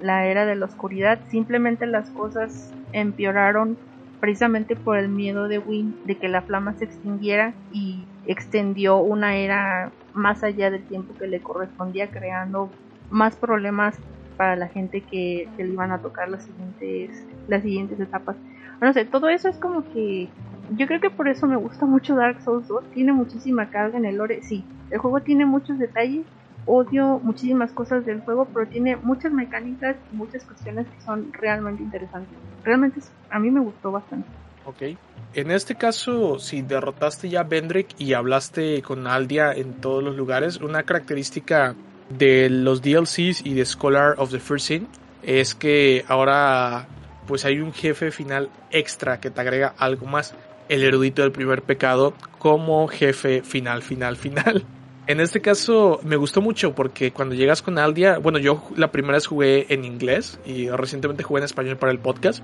la 0.00 0.24
era 0.24 0.46
de 0.46 0.56
la 0.56 0.64
oscuridad, 0.64 1.18
simplemente 1.28 1.86
las 1.86 2.08
cosas 2.08 2.72
empeoraron 2.94 3.76
precisamente 4.18 4.74
por 4.74 4.96
el 4.96 5.10
miedo 5.10 5.48
de 5.48 5.58
Win 5.58 5.98
de 6.06 6.16
que 6.16 6.28
la 6.28 6.40
flama 6.40 6.72
se 6.78 6.86
extinguiera 6.86 7.52
y 7.74 8.06
extendió 8.26 8.96
una 8.96 9.36
era 9.36 9.90
más 10.14 10.42
allá 10.42 10.70
del 10.70 10.82
tiempo 10.84 11.12
que 11.18 11.26
le 11.26 11.40
correspondía, 11.40 12.08
creando 12.08 12.70
más 13.10 13.36
problemas 13.36 13.98
para 14.36 14.56
la 14.56 14.68
gente 14.68 15.00
que, 15.00 15.48
le 15.56 15.66
iban 15.66 15.92
a 15.92 15.98
tocar 15.98 16.28
las 16.28 16.44
siguientes, 16.44 17.26
las 17.48 17.62
siguientes 17.62 17.98
etapas. 18.00 18.36
No 18.80 18.92
sé, 18.92 19.04
todo 19.04 19.28
eso 19.28 19.48
es 19.48 19.56
como 19.56 19.90
que 19.92 20.28
yo 20.76 20.86
creo 20.86 21.00
que 21.00 21.10
por 21.10 21.28
eso 21.28 21.46
me 21.46 21.56
gusta 21.56 21.86
mucho 21.86 22.16
Dark 22.16 22.42
Souls 22.42 22.68
2. 22.68 22.90
Tiene 22.92 23.12
muchísima 23.12 23.70
carga 23.70 23.98
en 23.98 24.04
el 24.04 24.16
lore. 24.16 24.42
Sí, 24.42 24.64
el 24.90 24.98
juego 24.98 25.20
tiene 25.20 25.46
muchos 25.46 25.78
detalles. 25.78 26.26
Odio 26.66 27.20
muchísimas 27.22 27.70
cosas 27.70 28.04
del 28.04 28.20
juego, 28.22 28.46
pero 28.52 28.66
tiene 28.66 28.96
muchas 28.96 29.32
mecánicas 29.32 29.96
y 30.12 30.16
muchas 30.16 30.42
cuestiones 30.42 30.86
que 30.88 31.00
son 31.02 31.32
realmente 31.32 31.82
interesantes. 31.82 32.36
Realmente 32.64 33.00
a 33.30 33.38
mí 33.38 33.50
me 33.50 33.60
gustó 33.60 33.92
bastante. 33.92 34.28
Ok. 34.64 34.98
En 35.34 35.50
este 35.52 35.76
caso, 35.76 36.40
si 36.40 36.62
derrotaste 36.62 37.28
ya 37.28 37.40
a 37.40 37.44
Bendrick 37.44 37.88
y 37.98 38.14
hablaste 38.14 38.82
con 38.82 39.06
Aldia 39.06 39.52
en 39.52 39.74
todos 39.74 40.02
los 40.02 40.16
lugares, 40.16 40.60
una 40.60 40.82
característica 40.82 41.76
de 42.08 42.48
los 42.50 42.82
DLCs 42.82 43.44
y 43.44 43.54
de 43.54 43.64
Scholar 43.64 44.14
of 44.18 44.30
the 44.30 44.40
First 44.40 44.66
Sin 44.66 44.88
es 45.22 45.54
que 45.54 46.04
ahora 46.08 46.86
pues 47.26 47.44
hay 47.44 47.58
un 47.58 47.72
jefe 47.72 48.10
final 48.10 48.48
extra 48.70 49.20
que 49.20 49.30
te 49.30 49.40
agrega 49.40 49.74
algo 49.78 50.06
más. 50.06 50.34
El 50.68 50.82
erudito 50.82 51.22
del 51.22 51.32
primer 51.32 51.62
pecado 51.62 52.14
como 52.38 52.86
jefe 52.88 53.42
final, 53.42 53.82
final, 53.82 54.16
final. 54.16 54.64
En 55.08 55.20
este 55.20 55.40
caso 55.40 56.00
me 56.02 56.16
gustó 56.16 56.42
mucho 56.42 56.74
porque 56.74 57.12
cuando 57.12 57.36
llegas 57.36 57.62
con 57.62 57.78
Aldia, 57.78 58.18
bueno, 58.18 58.40
yo 58.40 58.64
la 58.74 58.90
primera 58.90 59.14
vez 59.14 59.26
jugué 59.26 59.72
en 59.72 59.84
inglés 59.84 60.40
y 60.44 60.68
recientemente 60.68 61.22
jugué 61.22 61.42
en 61.42 61.44
español 61.44 61.76
para 61.76 61.92
el 61.92 62.00
podcast. 62.00 62.42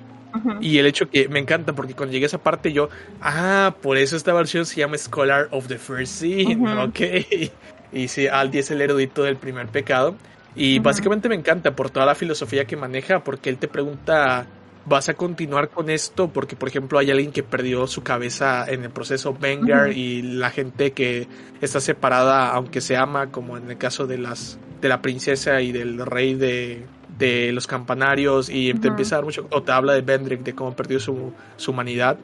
Y 0.60 0.78
el 0.78 0.86
hecho 0.86 1.10
que 1.10 1.28
me 1.28 1.40
encanta 1.40 1.74
porque 1.74 1.94
cuando 1.94 2.12
llegué 2.12 2.26
a 2.26 2.28
esa 2.28 2.38
parte 2.38 2.72
yo, 2.72 2.88
ah, 3.20 3.74
por 3.82 3.98
eso 3.98 4.16
esta 4.16 4.32
versión 4.32 4.64
se 4.64 4.76
llama 4.76 4.96
Scholar 4.96 5.48
of 5.50 5.66
the 5.66 5.76
First 5.76 6.20
Sin, 6.20 6.66
ok. 6.66 7.00
Y 7.92 8.08
sí, 8.08 8.26
Aldi 8.26 8.58
es 8.58 8.70
el 8.70 8.80
erudito 8.80 9.22
del 9.22 9.36
primer 9.36 9.68
pecado. 9.68 10.16
Y 10.54 10.78
básicamente 10.80 11.28
me 11.28 11.34
encanta 11.34 11.74
por 11.74 11.90
toda 11.90 12.06
la 12.06 12.14
filosofía 12.14 12.66
que 12.66 12.76
maneja, 12.76 13.24
porque 13.24 13.48
él 13.48 13.56
te 13.56 13.68
pregunta, 13.68 14.46
¿vas 14.84 15.08
a 15.08 15.14
continuar 15.14 15.70
con 15.70 15.88
esto? 15.88 16.28
Porque, 16.28 16.56
por 16.56 16.68
ejemplo, 16.68 16.98
hay 16.98 17.10
alguien 17.10 17.32
que 17.32 17.42
perdió 17.42 17.86
su 17.86 18.02
cabeza 18.02 18.66
en 18.68 18.84
el 18.84 18.90
proceso 18.90 19.32
Vengar 19.32 19.92
y 19.92 20.20
la 20.22 20.50
gente 20.50 20.92
que 20.92 21.26
está 21.60 21.80
separada, 21.80 22.50
aunque 22.50 22.80
se 22.80 22.96
ama, 22.96 23.28
como 23.28 23.56
en 23.56 23.70
el 23.70 23.78
caso 23.78 24.06
de 24.06 24.18
las 24.18 24.58
de 24.82 24.88
la 24.88 25.00
princesa 25.00 25.60
y 25.60 25.70
del 25.70 26.04
rey 26.04 26.34
de, 26.34 26.84
de 27.16 27.52
los 27.52 27.66
campanarios, 27.68 28.50
y 28.50 28.74
te 28.74 28.88
empieza 28.88 29.14
a 29.14 29.18
dar 29.18 29.24
mucho, 29.24 29.46
o 29.50 29.62
te 29.62 29.70
habla 29.70 29.92
de 29.92 30.00
Vendrick, 30.00 30.42
de 30.42 30.54
cómo 30.54 30.74
perdió 30.74 30.98
su, 30.98 31.32
su 31.56 31.70
humanidad, 31.70 32.18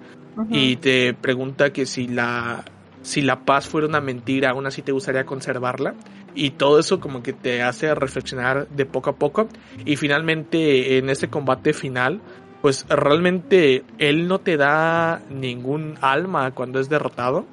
y 0.51 0.76
te 0.76 1.15
pregunta 1.15 1.72
que 1.72 1.86
si 1.86 2.08
la 2.08 2.65
si 3.08 3.23
la 3.23 3.41
paz 3.47 3.67
fuera 3.67 3.87
una 3.87 4.03
mentira, 4.03 4.51
aún 4.51 4.67
así 4.67 4.83
te 4.83 4.92
gustaría 4.92 5.24
conservarla. 5.24 5.94
Y 6.35 6.51
todo 6.51 6.78
eso 6.78 7.01
como 7.01 7.23
que 7.23 7.33
te 7.33 7.62
hace 7.62 7.94
reflexionar 7.94 8.69
de 8.69 8.85
poco 8.85 9.08
a 9.08 9.17
poco. 9.17 9.49
Y 9.87 9.97
finalmente 9.97 10.99
en 10.99 11.08
ese 11.08 11.28
combate 11.28 11.73
final, 11.73 12.21
pues 12.60 12.85
realmente 12.91 13.83
él 13.97 14.28
no 14.28 14.41
te 14.41 14.58
da 14.58 15.23
ningún 15.31 15.94
alma 16.03 16.51
cuando 16.51 16.81
es 16.81 16.91
derrotado. 16.91 17.47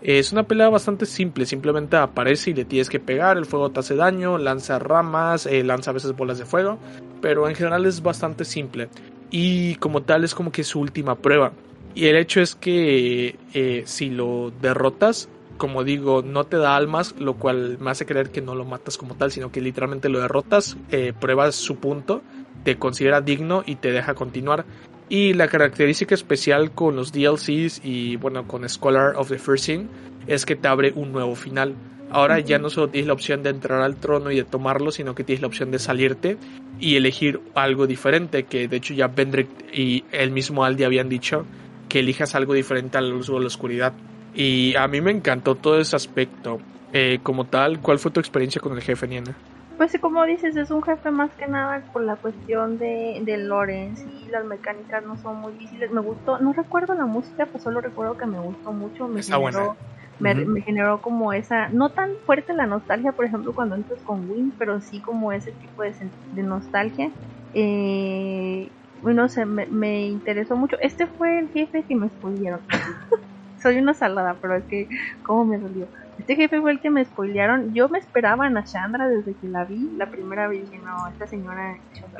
Es 0.00 0.32
una 0.32 0.42
pelea 0.42 0.68
bastante 0.68 1.06
simple, 1.06 1.46
simplemente 1.46 1.96
aparece 1.96 2.50
y 2.50 2.54
le 2.54 2.64
tienes 2.64 2.90
que 2.90 2.98
pegar, 2.98 3.38
el 3.38 3.46
fuego 3.46 3.70
te 3.70 3.78
hace 3.78 3.94
daño, 3.94 4.36
lanza 4.36 4.80
ramas, 4.80 5.46
eh, 5.46 5.62
lanza 5.62 5.92
a 5.92 5.94
veces 5.94 6.16
bolas 6.16 6.38
de 6.38 6.44
fuego, 6.44 6.76
pero 7.20 7.48
en 7.48 7.54
general 7.54 7.86
es 7.86 8.02
bastante 8.02 8.44
simple. 8.44 8.88
Y 9.30 9.76
como 9.76 10.02
tal 10.02 10.24
es 10.24 10.34
como 10.34 10.50
que 10.50 10.64
su 10.64 10.80
última 10.80 11.14
prueba. 11.14 11.52
Y 11.94 12.06
el 12.06 12.16
hecho 12.16 12.40
es 12.40 12.54
que 12.54 13.36
eh, 13.52 13.82
si 13.86 14.10
lo 14.10 14.52
derrotas, 14.62 15.28
como 15.58 15.84
digo, 15.84 16.22
no 16.22 16.44
te 16.44 16.56
da 16.56 16.76
almas, 16.76 17.14
lo 17.18 17.34
cual 17.34 17.78
me 17.80 17.90
hace 17.90 18.06
creer 18.06 18.30
que 18.30 18.40
no 18.40 18.54
lo 18.54 18.64
matas 18.64 18.96
como 18.96 19.14
tal, 19.14 19.30
sino 19.30 19.52
que 19.52 19.60
literalmente 19.60 20.08
lo 20.08 20.20
derrotas, 20.20 20.76
eh, 20.90 21.12
pruebas 21.18 21.54
su 21.54 21.76
punto, 21.76 22.22
te 22.64 22.78
considera 22.78 23.20
digno 23.20 23.62
y 23.66 23.76
te 23.76 23.92
deja 23.92 24.14
continuar. 24.14 24.64
Y 25.08 25.34
la 25.34 25.48
característica 25.48 26.14
especial 26.14 26.72
con 26.72 26.96
los 26.96 27.12
DLCs 27.12 27.82
y 27.84 28.16
bueno, 28.16 28.48
con 28.48 28.66
Scholar 28.68 29.14
of 29.16 29.28
the 29.28 29.38
First 29.38 29.66
Sin 29.66 29.88
es 30.26 30.46
que 30.46 30.56
te 30.56 30.68
abre 30.68 30.92
un 30.94 31.12
nuevo 31.12 31.34
final. 31.34 31.74
Ahora 32.10 32.40
ya 32.40 32.58
no 32.58 32.70
solo 32.70 32.88
tienes 32.88 33.06
la 33.06 33.14
opción 33.14 33.42
de 33.42 33.50
entrar 33.50 33.82
al 33.82 33.96
trono 33.96 34.30
y 34.30 34.36
de 34.36 34.44
tomarlo, 34.44 34.90
sino 34.90 35.14
que 35.14 35.24
tienes 35.24 35.40
la 35.42 35.48
opción 35.48 35.70
de 35.70 35.78
salirte 35.78 36.36
y 36.78 36.96
elegir 36.96 37.40
algo 37.54 37.86
diferente, 37.86 38.44
que 38.44 38.68
de 38.68 38.76
hecho 38.76 38.94
ya 38.94 39.08
Bendrick 39.08 39.48
y 39.72 40.04
el 40.12 40.30
mismo 40.30 40.64
Aldi 40.64 40.84
habían 40.84 41.08
dicho 41.08 41.46
que 41.92 41.98
elijas 41.98 42.34
algo 42.34 42.54
diferente 42.54 42.96
a 42.96 43.02
la 43.02 43.08
luz 43.08 43.28
o 43.28 43.36
a 43.36 43.40
la 43.40 43.48
oscuridad. 43.48 43.92
Y 44.34 44.74
a 44.76 44.88
mí 44.88 45.02
me 45.02 45.10
encantó 45.10 45.56
todo 45.56 45.78
ese 45.78 45.94
aspecto. 45.94 46.58
Eh, 46.94 47.18
como 47.22 47.44
tal, 47.44 47.80
¿cuál 47.80 47.98
fue 47.98 48.10
tu 48.10 48.18
experiencia 48.18 48.62
con 48.62 48.72
el 48.72 48.80
jefe, 48.80 49.06
Niana? 49.06 49.36
Pues 49.76 49.94
como 50.00 50.24
dices, 50.24 50.56
es 50.56 50.70
un 50.70 50.82
jefe 50.82 51.10
más 51.10 51.30
que 51.32 51.46
nada 51.46 51.82
por 51.92 52.02
la 52.02 52.16
cuestión 52.16 52.78
de, 52.78 53.20
de 53.22 53.36
Lorenz 53.36 54.06
y 54.24 54.30
las 54.30 54.42
mecánicas 54.46 55.04
no 55.04 55.18
son 55.18 55.42
muy 55.42 55.52
difíciles. 55.52 55.90
Me 55.90 56.00
gustó, 56.00 56.38
no 56.38 56.54
recuerdo 56.54 56.94
la 56.94 57.04
música, 57.04 57.44
pues 57.44 57.62
solo 57.62 57.82
recuerdo 57.82 58.16
que 58.16 58.24
me 58.24 58.40
gustó 58.40 58.72
mucho. 58.72 59.06
Me 59.06 59.22
generó, 59.22 59.76
Me, 60.18 60.62
generó 60.62 61.02
como 61.02 61.34
esa, 61.34 61.68
no 61.68 61.90
tan 61.90 62.12
fuerte 62.24 62.54
la 62.54 62.64
nostalgia, 62.64 63.12
por 63.12 63.26
ejemplo, 63.26 63.52
cuando 63.52 63.74
entras 63.74 64.00
con 64.00 64.30
Win, 64.30 64.54
pero 64.58 64.80
sí 64.80 65.00
como 65.00 65.30
ese 65.30 65.52
tipo 65.52 65.82
de, 65.82 65.92
de 66.34 66.42
nostalgia. 66.42 67.10
Eh, 67.52 68.70
bueno, 69.02 69.28
se 69.28 69.44
me, 69.44 69.66
me, 69.66 70.06
interesó 70.06 70.56
mucho. 70.56 70.76
Este 70.80 71.06
fue 71.06 71.38
el 71.38 71.48
jefe 71.50 71.82
que 71.82 71.96
me 71.96 72.08
spoilearon. 72.08 72.60
Soy 73.62 73.78
una 73.78 73.94
salada, 73.94 74.36
pero 74.40 74.56
es 74.56 74.64
que, 74.64 74.88
¿cómo 75.22 75.44
me 75.44 75.58
dolió? 75.58 75.86
Este 76.18 76.36
jefe 76.36 76.60
fue 76.60 76.70
el 76.70 76.80
que 76.80 76.90
me 76.90 77.04
spoilearon. 77.04 77.74
Yo 77.74 77.88
me 77.88 77.98
esperaba 77.98 78.46
a 78.46 78.50
Nashandra 78.50 79.08
desde 79.08 79.34
que 79.34 79.48
la 79.48 79.64
vi. 79.64 79.90
La 79.96 80.06
primera 80.06 80.46
vez 80.46 80.70
dije, 80.70 80.82
no, 80.84 81.08
esta 81.08 81.26
señora. 81.26 81.78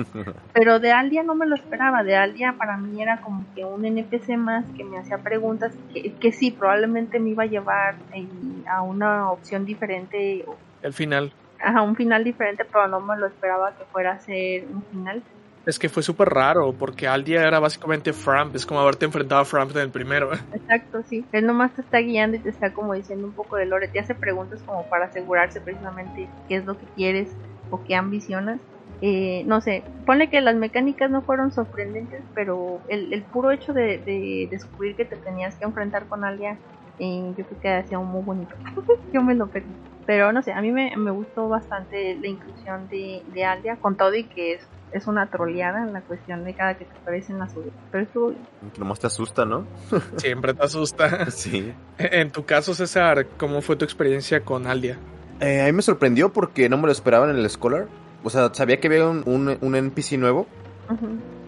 Pero 0.52 0.80
de 0.80 0.92
Aldia 0.92 1.22
no 1.22 1.34
me 1.34 1.46
lo 1.46 1.54
esperaba. 1.54 2.02
De 2.02 2.16
Aldia 2.16 2.54
para 2.54 2.76
mí 2.76 3.00
era 3.00 3.20
como 3.20 3.44
que 3.54 3.64
un 3.64 3.84
NPC 3.84 4.36
más 4.36 4.64
que 4.76 4.82
me 4.82 4.98
hacía 4.98 5.18
preguntas 5.18 5.72
que, 5.92 6.12
que 6.14 6.32
sí, 6.32 6.50
probablemente 6.50 7.20
me 7.20 7.30
iba 7.30 7.44
a 7.44 7.46
llevar 7.46 7.94
eh, 8.12 8.26
a 8.68 8.82
una 8.82 9.30
opción 9.30 9.64
diferente. 9.64 10.44
El 10.82 10.92
final. 10.92 11.32
Ajá, 11.60 11.82
un 11.82 11.94
final 11.94 12.24
diferente, 12.24 12.64
pero 12.64 12.88
no 12.88 13.00
me 13.00 13.16
lo 13.16 13.26
esperaba 13.26 13.72
que 13.76 13.84
fuera 13.84 14.12
a 14.12 14.18
ser 14.18 14.64
un 14.64 14.82
final. 14.90 15.22
Es 15.64 15.78
que 15.78 15.88
fue 15.88 16.02
súper 16.02 16.28
raro, 16.28 16.72
porque 16.72 17.06
Aldia 17.06 17.46
era 17.46 17.60
básicamente 17.60 18.12
Framp, 18.12 18.54
es 18.56 18.66
como 18.66 18.80
haberte 18.80 19.04
enfrentado 19.04 19.42
a 19.42 19.44
Framp 19.44 19.70
en 19.72 19.82
el 19.82 19.90
primero. 19.90 20.32
Exacto, 20.52 21.02
sí. 21.08 21.24
Él 21.32 21.46
nomás 21.46 21.72
te 21.74 21.82
está 21.82 21.98
guiando 21.98 22.36
y 22.36 22.40
te 22.40 22.48
está 22.48 22.72
como 22.72 22.94
diciendo 22.94 23.26
un 23.26 23.32
poco 23.32 23.56
de 23.56 23.66
lore, 23.66 23.88
te 23.88 24.00
hace 24.00 24.14
preguntas 24.14 24.60
como 24.66 24.84
para 24.88 25.06
asegurarse 25.06 25.60
precisamente 25.60 26.28
qué 26.48 26.56
es 26.56 26.64
lo 26.64 26.76
que 26.76 26.86
quieres 26.96 27.28
o 27.70 27.84
qué 27.84 27.94
ambicionas. 27.94 28.58
Eh, 29.00 29.44
no 29.46 29.60
sé, 29.60 29.82
ponle 30.04 30.30
que 30.30 30.40
las 30.40 30.54
mecánicas 30.56 31.10
no 31.10 31.22
fueron 31.22 31.52
sorprendentes, 31.52 32.22
pero 32.34 32.80
el, 32.88 33.12
el 33.12 33.22
puro 33.22 33.50
hecho 33.50 33.72
de, 33.72 34.48
descubrir 34.50 34.96
que 34.96 35.04
te 35.04 35.16
tenías 35.16 35.54
que 35.56 35.64
enfrentar 35.64 36.06
con 36.06 36.24
Aldia, 36.24 36.56
eh, 36.98 37.32
yo 37.36 37.44
creo 37.44 37.60
que 37.60 37.68
hacía 37.68 37.98
un 37.98 38.08
muy 38.08 38.22
bonito. 38.22 38.54
yo 39.12 39.22
me 39.22 39.34
lo 39.34 39.46
perdí. 39.46 39.72
Pero 40.06 40.32
no 40.32 40.42
sé, 40.42 40.52
a 40.52 40.60
mí 40.60 40.72
me, 40.72 40.96
me 40.96 41.12
gustó 41.12 41.48
bastante 41.48 42.16
la 42.16 42.26
inclusión 42.26 42.88
de, 42.88 43.22
de 43.32 43.44
Aldia, 43.44 43.76
con 43.76 43.96
todo 43.96 44.14
y 44.14 44.24
que 44.24 44.54
es 44.54 44.68
es 44.92 45.06
una 45.06 45.30
troleada 45.30 45.82
en 45.82 45.92
la 45.92 46.00
cuestión 46.02 46.44
de 46.44 46.54
cada 46.54 46.76
que 46.76 46.84
te 46.84 46.96
aparece 46.96 47.32
en 47.32 47.38
la 47.38 47.48
subida. 47.48 47.72
Pero 47.90 48.04
estuvo 48.04 48.34
Nomás 48.78 49.00
te 49.00 49.06
asusta, 49.06 49.44
¿no? 49.44 49.66
Siempre 50.16 50.54
te 50.54 50.62
asusta. 50.62 51.26
Sí. 51.30 51.72
En 51.98 52.30
tu 52.30 52.44
caso, 52.44 52.74
César, 52.74 53.26
¿cómo 53.36 53.62
fue 53.62 53.76
tu 53.76 53.84
experiencia 53.84 54.40
con 54.40 54.66
Aldia? 54.66 54.98
Eh, 55.40 55.62
a 55.62 55.64
mí 55.66 55.72
me 55.72 55.82
sorprendió 55.82 56.32
porque 56.32 56.68
no 56.68 56.76
me 56.76 56.86
lo 56.86 56.92
esperaba 56.92 57.28
en 57.28 57.36
el 57.36 57.48
Scholar. 57.48 57.88
O 58.22 58.30
sea, 58.30 58.52
sabía 58.54 58.78
que 58.78 58.86
había 58.86 59.08
un, 59.08 59.58
un, 59.60 59.74
NPC 59.74 60.12
nuevo, 60.12 60.46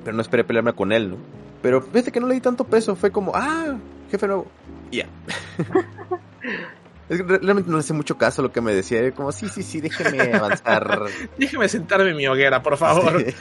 pero 0.03 0.17
no 0.17 0.23
esperé 0.23 0.43
pelearme 0.43 0.73
con 0.73 0.91
él, 0.91 1.10
¿no? 1.10 1.17
Pero 1.62 1.81
fíjate 1.81 2.10
que 2.10 2.21
no 2.21 2.27
le 2.27 2.35
di 2.35 2.41
tanto 2.41 2.65
peso, 2.65 2.97
fue 2.97 3.12
como, 3.12 3.33
ah, 3.35 3.77
jefe 4.10 4.27
nuevo. 4.27 4.47
Ya. 4.91 5.07
Es 7.08 7.19
que 7.19 7.24
realmente 7.24 7.70
no 7.70 7.76
le 7.76 7.81
hace 7.81 7.92
mucho 7.92 8.17
caso 8.17 8.40
lo 8.40 8.51
que 8.51 8.60
me 8.60 8.74
decía. 8.74 9.12
Como, 9.12 9.31
sí, 9.33 9.49
sí, 9.49 9.62
sí, 9.62 9.81
déjeme 9.81 10.20
avanzar. 10.35 11.03
déjeme 11.38 11.69
sentarme 11.69 12.10
en 12.10 12.17
mi 12.17 12.26
hoguera, 12.26 12.62
por 12.62 12.76
favor. 12.76 13.24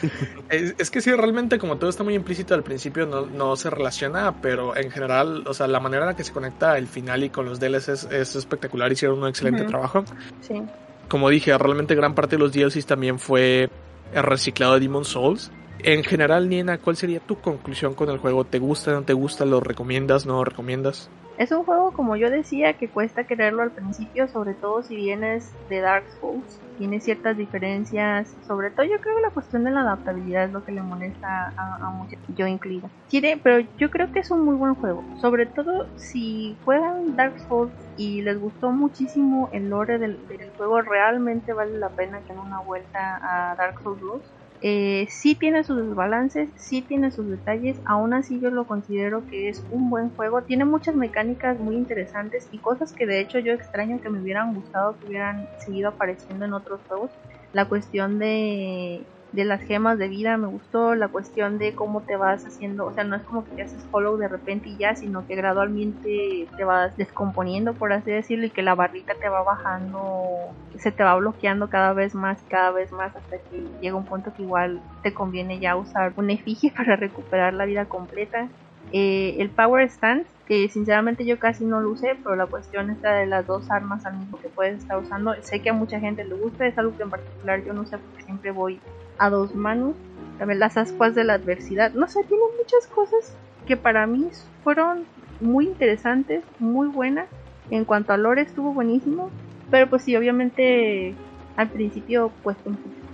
Es, 0.50 0.92
que 0.92 1.02
sí, 1.02 1.12
realmente 1.12 1.58
como 1.58 1.78
todo 1.78 1.90
está 1.90 2.04
muy 2.04 2.14
implícito 2.14 2.54
al 2.54 2.64
principio, 2.64 3.08
no, 3.08 3.26
no, 3.26 3.56
se 3.56 3.72
relaciona, 3.72 4.40
pero 4.40 4.76
en 4.78 4.92
general, 4.92 5.44
o 5.48 5.54
sea, 5.54 5.68
la 5.68 5.80
manera 5.80 6.04
en 6.04 6.10
la 6.10 6.16
que 6.16 6.24
se 6.24 6.32
conecta 6.32 6.78
el 6.78 6.86
final 6.86 7.24
y 7.24 7.30
con 7.30 7.46
los 7.46 7.60
DLCs 7.60 8.08
es, 8.12 8.36
espectacular. 8.36 8.92
Hicieron 8.92 9.20
un 9.20 9.28
excelente 9.28 9.64
trabajo. 9.64 10.04
Sí. 10.42 10.62
Como 11.08 11.30
dije, 11.30 11.58
realmente 11.58 11.96
gran 11.96 12.14
parte 12.14 12.36
de 12.36 12.40
los 12.40 12.52
DLCs 12.52 12.86
también 12.86 13.18
fue 13.18 13.70
el 14.14 14.24
reciclado 14.24 14.76
de 14.76 14.82
Demon 14.82 15.06
Souls. 15.06 15.52
En 15.80 16.04
general, 16.04 16.50
Niena, 16.50 16.78
¿cuál 16.78 16.96
sería 16.96 17.20
tu 17.20 17.40
conclusión 17.42 17.94
con 17.94 18.10
el 18.10 18.18
juego? 18.18 18.46
¿Te 18.46 18.60
gusta, 18.60 18.92
no 18.92 19.04
te 19.04 19.14
gusta? 19.14 19.44
¿Lo 19.46 19.60
recomiendas, 19.60 20.26
no 20.26 20.36
lo 20.36 20.46
recomiendas? 20.46 21.10
Es 21.38 21.52
un 21.52 21.64
juego, 21.64 21.92
como 21.92 22.16
yo 22.16 22.30
decía, 22.30 22.74
que 22.74 22.88
cuesta 22.88 23.24
quererlo 23.24 23.64
al 23.64 23.72
principio, 23.72 24.28
sobre 24.28 24.54
todo 24.54 24.84
si 24.84 24.96
vienes 24.96 25.52
de 25.68 25.82
Dark 25.82 26.06
Souls. 26.20 26.60
Tiene 26.78 27.00
ciertas 27.00 27.38
diferencias, 27.38 28.36
sobre 28.48 28.70
todo 28.70 28.86
yo 28.86 29.00
creo 29.00 29.16
que 29.16 29.22
la 29.22 29.30
cuestión 29.30 29.64
de 29.64 29.72
la 29.72 29.82
adaptabilidad 29.82 30.46
es 30.46 30.52
lo 30.52 30.64
que 30.64 30.72
le 30.72 30.82
molesta 30.82 31.54
a, 31.56 31.90
muchos, 31.90 32.20
yo 32.36 32.48
incluida. 32.48 32.88
Tiene, 33.10 33.40
pero 33.42 33.66
yo 33.78 33.90
creo 33.90 34.12
que 34.12 34.20
es 34.20 34.32
un 34.32 34.44
muy 34.44 34.56
buen 34.56 34.76
juego, 34.76 35.04
sobre 35.22 35.46
todo 35.46 35.88
si 35.98 36.56
juegan 36.66 37.16
Dark 37.16 37.40
Souls 37.48 37.72
y 37.96 38.22
les 38.22 38.40
gustó 38.40 38.72
muchísimo 38.72 39.50
el 39.54 39.70
lore 39.70 40.00
del, 40.00 40.18
juego, 40.58 40.82
realmente 40.82 41.54
vale 41.54 41.78
la 41.78 41.90
pena 41.90 42.20
que 42.28 42.34
una 42.34 42.60
vuelta 42.60 43.52
a 43.52 43.56
Dark 43.56 43.82
Souls 43.84 44.02
2 44.02 44.22
eh, 44.66 45.08
sí 45.10 45.36
tiene 45.36 45.66
sus 45.66 45.78
desbalances, 45.78 46.50
sí 46.56 46.84
tiene 46.84 47.12
sus 47.12 47.30
detalles, 47.30 47.82
aún 47.86 48.14
así 48.14 48.40
yo 48.40 48.50
lo 48.50 48.66
considero 48.66 49.28
que 49.28 49.50
es 49.50 49.66
un 49.70 49.90
buen 49.90 50.10
juego, 50.12 50.44
tiene 50.44 50.64
muchas 50.64 50.96
mecánicas 50.96 51.60
muy 51.60 51.76
interesantes 51.76 52.48
y 52.50 52.60
cosas 52.60 52.94
que 52.94 53.06
de 53.06 53.20
hecho 53.20 53.40
yo 53.40 53.52
extraño 53.52 54.00
que 54.02 54.10
me 54.10 54.22
hubieran 54.22 54.54
gustado 54.56 54.98
que 54.98 55.08
hubieran 55.08 55.50
seguido 55.58 55.90
apareciendo 55.90 56.46
en 56.46 56.54
otros 56.54 56.82
juegos. 56.88 57.12
La 57.52 57.68
cuestión 57.68 58.20
de 58.20 59.13
de 59.34 59.46
las 59.46 59.62
gemas 59.62 59.98
de 59.98 60.08
vida 60.08 60.38
me 60.38 60.48
gustó, 60.48 60.94
la 60.94 61.08
cuestión 61.08 61.58
de 61.58 61.74
cómo 61.74 62.02
te 62.04 62.16
vas 62.16 62.46
haciendo, 62.46 62.86
o 62.86 62.94
sea, 62.94 63.04
no 63.04 63.16
es 63.16 63.24
como 63.24 63.44
que 63.44 63.52
te 63.56 63.64
haces 63.64 63.84
follow 63.90 64.16
de 64.16 64.28
repente 64.28 64.70
y 64.70 64.78
ya, 64.78 64.96
sino 64.96 65.26
que 65.26 65.36
gradualmente 65.36 66.48
te 66.56 66.64
vas 66.64 66.96
descomponiendo, 66.98 67.74
por 67.74 67.94
así 67.94 68.12
decirlo, 68.12 68.46
y 68.46 68.52
que 68.52 68.62
la 68.62 68.76
barrita 68.76 69.16
te 69.16 69.28
va 69.30 69.42
bajando, 69.42 70.54
se 70.78 70.92
te 70.92 71.04
va 71.04 71.16
bloqueando 71.16 71.68
cada 71.68 71.94
vez 71.94 72.14
más, 72.14 72.44
cada 72.48 72.70
vez 72.70 72.92
más, 72.92 73.16
hasta 73.16 73.38
que 73.38 73.64
llega 73.82 73.96
un 73.96 74.06
punto 74.06 74.32
que 74.36 74.44
igual 74.44 74.80
te 75.02 75.16
conviene 75.16 75.60
ya 75.60 75.76
usar 75.76 76.14
un 76.16 76.30
efigie 76.30 76.72
para 76.78 76.96
recuperar 76.96 77.56
la 77.56 77.66
vida 77.66 77.86
completa. 77.86 78.48
Eh, 78.92 79.38
el 79.40 79.50
Power 79.50 79.90
Stance, 79.90 80.28
que 80.46 80.70
sinceramente 80.70 81.26
yo 81.26 81.40
casi 81.40 81.66
no 81.66 81.82
lo 81.82 81.90
usé, 81.90 82.16
pero 82.22 82.36
la 82.36 82.46
cuestión 82.46 82.92
está 82.92 83.14
de 83.14 83.26
las 83.26 83.48
dos 83.48 83.72
armas 83.72 84.06
al 84.06 84.18
mismo 84.18 84.40
que 84.40 84.50
puedes 84.50 84.78
estar 84.78 85.00
usando. 85.00 85.34
Sé 85.42 85.62
que 85.62 85.72
a 85.72 85.74
mucha 85.74 86.00
gente 86.00 86.24
le 86.24 86.36
gusta, 86.36 86.68
es 86.68 86.78
algo 86.78 86.96
que 86.96 87.02
en 87.02 87.10
particular 87.10 87.64
yo 87.66 87.74
no 87.74 87.88
sé 87.88 87.98
porque 87.98 88.22
siempre 88.22 88.52
voy 88.52 88.80
a 89.18 89.30
dos 89.30 89.56
manos. 89.56 89.96
También 90.38 90.60
las 90.60 90.78
ascuas 90.78 91.16
de 91.16 91.24
la 91.24 91.36
adversidad. 91.36 91.94
No 91.94 92.08
sé, 92.08 92.24
tiene 92.24 92.44
muchas 92.58 92.88
cosas 92.88 93.36
que 93.66 93.78
para 93.78 94.08
mí 94.08 94.30
fueron 94.64 95.06
muy 95.40 95.66
interesantes, 95.66 96.44
muy 96.60 96.88
buenas. 96.88 97.28
En 97.70 97.86
cuanto 97.86 98.14
a 98.14 98.18
lore 98.18 98.42
estuvo 98.42 98.74
buenísimo. 98.74 99.30
Pero 99.72 99.90
pues 99.90 100.04
sí, 100.04 100.16
obviamente 100.16 101.16
al 101.56 101.70
principio 101.70 102.32
pues 102.42 102.58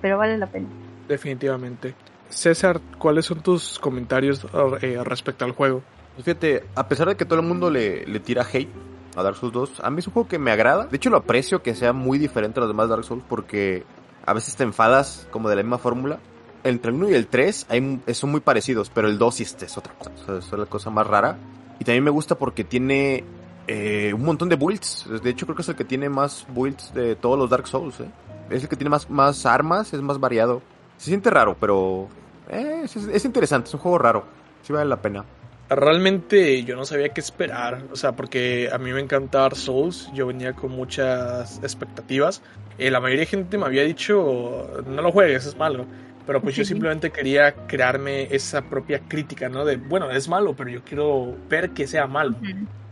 pero 0.01 0.17
vale 0.17 0.37
la 0.37 0.47
pena. 0.47 0.67
Definitivamente. 1.07 1.93
César, 2.29 2.79
¿cuáles 2.97 3.25
son 3.25 3.41
tus 3.41 3.79
comentarios 3.79 4.45
eh, 4.81 4.99
respecto 5.03 5.45
al 5.45 5.51
juego? 5.51 5.81
Pues 6.15 6.25
fíjate, 6.25 6.63
a 6.75 6.87
pesar 6.87 7.07
de 7.07 7.15
que 7.15 7.25
todo 7.25 7.39
el 7.39 7.45
mundo 7.45 7.69
le, 7.69 8.05
le 8.05 8.19
tira 8.19 8.43
hate 8.43 8.69
a 9.15 9.23
Dark 9.23 9.35
Souls 9.35 9.53
2, 9.53 9.79
a 9.83 9.89
mí 9.89 9.99
es 9.99 10.07
un 10.07 10.13
juego 10.13 10.29
que 10.29 10.37
me 10.37 10.51
agrada. 10.51 10.85
De 10.85 10.97
hecho, 10.97 11.09
lo 11.09 11.17
aprecio 11.17 11.63
que 11.63 11.73
sea 11.73 11.91
muy 11.91 12.17
diferente 12.19 12.59
a 12.59 12.61
los 12.61 12.69
demás 12.69 12.89
Dark 12.89 13.03
Souls 13.03 13.23
porque 13.27 13.83
a 14.25 14.33
veces 14.33 14.55
te 14.55 14.63
enfadas 14.63 15.27
como 15.31 15.49
de 15.49 15.55
la 15.55 15.63
misma 15.63 15.77
fórmula. 15.77 16.19
Entre 16.63 16.91
el 16.91 16.97
1 16.97 17.09
y 17.09 17.13
el 17.13 17.27
3 17.27 17.67
hay, 17.69 18.01
son 18.13 18.31
muy 18.31 18.41
parecidos, 18.41 18.89
pero 18.89 19.07
el 19.07 19.17
2 19.17 19.35
sí 19.35 19.43
es 19.43 19.77
otra 19.77 19.93
cosa. 19.93 20.11
O 20.27 20.37
es 20.37 20.51
la 20.51 20.65
cosa 20.65 20.89
más 20.89 21.07
rara. 21.07 21.37
Y 21.79 21.85
también 21.85 22.03
me 22.03 22.11
gusta 22.11 22.35
porque 22.35 22.63
tiene 22.63 23.23
eh, 23.67 24.11
un 24.13 24.23
montón 24.23 24.49
de 24.49 24.55
builds. 24.55 25.05
De 25.23 25.29
hecho, 25.29 25.45
creo 25.45 25.55
que 25.55 25.61
es 25.61 25.69
el 25.69 25.75
que 25.75 25.85
tiene 25.85 26.09
más 26.09 26.45
builds 26.49 26.93
de 26.93 27.15
todos 27.15 27.37
los 27.37 27.49
Dark 27.49 27.67
Souls. 27.67 27.99
¿eh? 28.01 28.09
Es 28.49 28.63
el 28.63 28.69
que 28.69 28.75
tiene 28.75 28.89
más, 28.89 29.09
más 29.09 29.45
armas, 29.45 29.93
es 29.93 30.01
más 30.01 30.19
variado. 30.19 30.61
Se 30.97 31.05
siente 31.05 31.29
raro, 31.29 31.55
pero 31.59 32.09
eh, 32.49 32.81
es, 32.83 33.25
interesante, 33.25 33.67
es 33.67 33.73
un 33.73 33.79
juego 33.79 33.97
raro. 33.97 34.25
Sí 34.63 34.73
vale 34.73 34.89
la 34.89 35.01
pena. 35.01 35.23
Realmente 35.69 36.63
yo 36.63 36.75
no 36.75 36.83
sabía 36.83 37.09
qué 37.09 37.21
esperar, 37.21 37.83
o 37.91 37.95
sea, 37.95 38.13
porque 38.13 38.69
a 38.71 38.79
mí 38.79 38.91
me 38.91 38.99
encanta 38.99 39.41
Dark 39.41 39.55
Souls, 39.55 40.09
yo 40.13 40.25
venía 40.25 40.53
con 40.53 40.71
muchas 40.71 41.59
expectativas. 41.63 42.41
Eh, 42.79 42.89
la 42.89 42.99
mayoría 42.99 43.21
de 43.21 43.27
gente 43.27 43.57
me 43.57 43.65
había 43.65 43.83
dicho, 43.83 44.83
no 44.87 45.01
lo 45.01 45.11
juegues, 45.11 45.45
es 45.45 45.55
malo. 45.57 45.85
Pero 46.25 46.41
pues 46.41 46.55
yo 46.55 46.63
simplemente 46.65 47.11
quería 47.11 47.53
crearme 47.67 48.33
esa 48.33 48.61
propia 48.63 48.99
crítica, 49.07 49.49
¿no? 49.49 49.65
De, 49.65 49.77
bueno, 49.77 50.09
es 50.09 50.27
malo, 50.27 50.55
pero 50.55 50.69
yo 50.69 50.83
quiero 50.83 51.35
ver 51.49 51.71
que 51.71 51.87
sea 51.87 52.07
malo. 52.07 52.35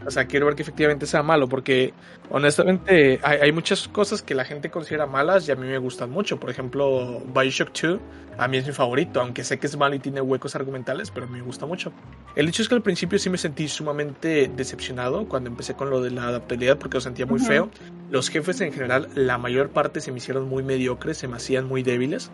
O 0.07 0.11
sea, 0.11 0.25
quiero 0.25 0.45
ver 0.45 0.55
que 0.55 0.61
efectivamente 0.61 1.05
sea 1.05 1.21
malo, 1.21 1.49
porque 1.49 1.93
honestamente 2.29 3.19
hay, 3.21 3.39
hay, 3.39 3.51
muchas 3.51 3.89
cosas 3.89 4.21
que 4.21 4.33
la 4.35 4.45
gente 4.45 4.71
considera 4.71 5.05
malas 5.05 5.47
y 5.49 5.51
a 5.51 5.55
mí 5.55 5.67
me 5.67 5.77
gustan 5.77 6.09
mucho. 6.09 6.39
Por 6.39 6.49
ejemplo, 6.49 7.21
Bioshock 7.35 7.73
2 7.73 7.99
a 8.37 8.47
mí 8.47 8.57
es 8.57 8.67
mi 8.67 8.71
favorito, 8.71 9.19
aunque 9.19 9.43
sé 9.43 9.57
que 9.57 9.67
es 9.67 9.75
malo 9.75 9.95
y 9.95 9.99
tiene 9.99 10.21
huecos 10.21 10.55
argumentales, 10.55 11.11
pero 11.11 11.27
me 11.27 11.41
gusta 11.41 11.65
mucho. 11.65 11.91
El 12.35 12.47
hecho 12.47 12.61
es 12.61 12.69
que 12.69 12.75
al 12.75 12.83
principio 12.83 13.17
sí 13.19 13.29
me 13.29 13.37
sentí 13.37 13.67
sumamente 13.67 14.49
decepcionado 14.55 15.27
cuando 15.27 15.49
empecé 15.49 15.73
con 15.73 15.89
lo 15.89 16.01
de 16.01 16.11
la 16.11 16.27
adaptabilidad 16.27 16.77
porque 16.77 16.97
lo 16.97 17.01
sentía 17.01 17.25
muy 17.25 17.39
feo. 17.39 17.69
Los 18.09 18.29
jefes 18.29 18.61
en 18.61 18.71
general, 18.71 19.09
la 19.15 19.37
mayor 19.37 19.69
parte 19.71 20.01
se 20.01 20.11
me 20.11 20.19
hicieron 20.19 20.47
muy 20.47 20.63
mediocres, 20.63 21.17
se 21.17 21.27
me 21.27 21.35
hacían 21.35 21.65
muy 21.65 21.83
débiles. 21.83 22.31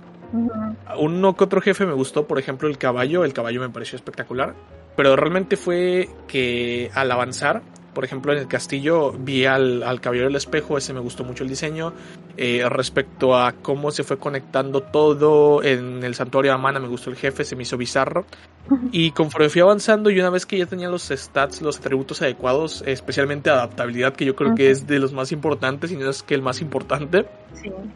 Uno 0.98 1.36
que 1.36 1.44
otro 1.44 1.62
jefe 1.62 1.86
me 1.86 1.94
gustó, 1.94 2.28
por 2.28 2.38
ejemplo 2.38 2.68
el 2.68 2.78
caballo, 2.78 3.24
el 3.24 3.34
caballo 3.34 3.62
me 3.62 3.70
pareció 3.70 3.96
espectacular, 3.96 4.56
pero 4.96 5.16
realmente 5.16 5.58
fue 5.58 6.10
que 6.28 6.90
al 6.94 7.12
avanzar 7.12 7.62
por 7.94 8.04
ejemplo, 8.04 8.34
en 8.34 8.40
el 8.40 8.48
castillo 8.48 9.12
vi 9.12 9.46
al, 9.46 9.84
al 9.84 10.02
caballero 10.02 10.28
del 10.28 10.36
espejo, 10.36 10.78
ese 10.78 10.94
me 10.94 11.00
gustó 11.00 11.24
mucho 11.24 11.44
el 11.44 11.50
diseño. 11.50 11.94
Eh, 12.36 12.64
respecto 12.68 13.38
a 13.38 13.52
cómo 13.54 13.92
se 13.92 14.04
fue 14.04 14.18
conectando 14.18 14.82
todo 14.82 15.64
en 15.64 16.04
el 16.04 16.16
santuario 16.16 16.52
de 16.52 16.56
Amana, 16.56 16.80
me 16.80 16.88
gustó 16.88 17.12
el 17.12 17.16
jefe, 17.16 17.44
se 17.44 17.56
me 17.56 17.64
hizo 17.64 17.78
bizarro. 17.78 18.26
Y 18.92 19.12
conforme 19.12 19.50
fui 19.50 19.62
avanzando 19.62 20.10
y 20.10 20.20
una 20.20 20.30
vez 20.30 20.46
que 20.46 20.58
ya 20.58 20.66
tenía 20.66 20.88
los 20.88 21.10
stats, 21.10 21.62
los 21.62 21.80
atributos 21.80 22.22
adecuados, 22.22 22.84
especialmente 22.86 23.50
adaptabilidad, 23.50 24.14
que 24.14 24.26
yo 24.26 24.36
creo 24.36 24.56
que 24.56 24.72
es 24.72 24.88
de 24.88 25.00
los 25.00 25.12
más 25.12 25.32
importantes 25.32 25.92
y 25.92 25.98
no 25.98 26.10
es 26.10 26.24
que 26.24 26.34
el 26.34 26.42
más 26.42 26.62
importante, 26.62 27.26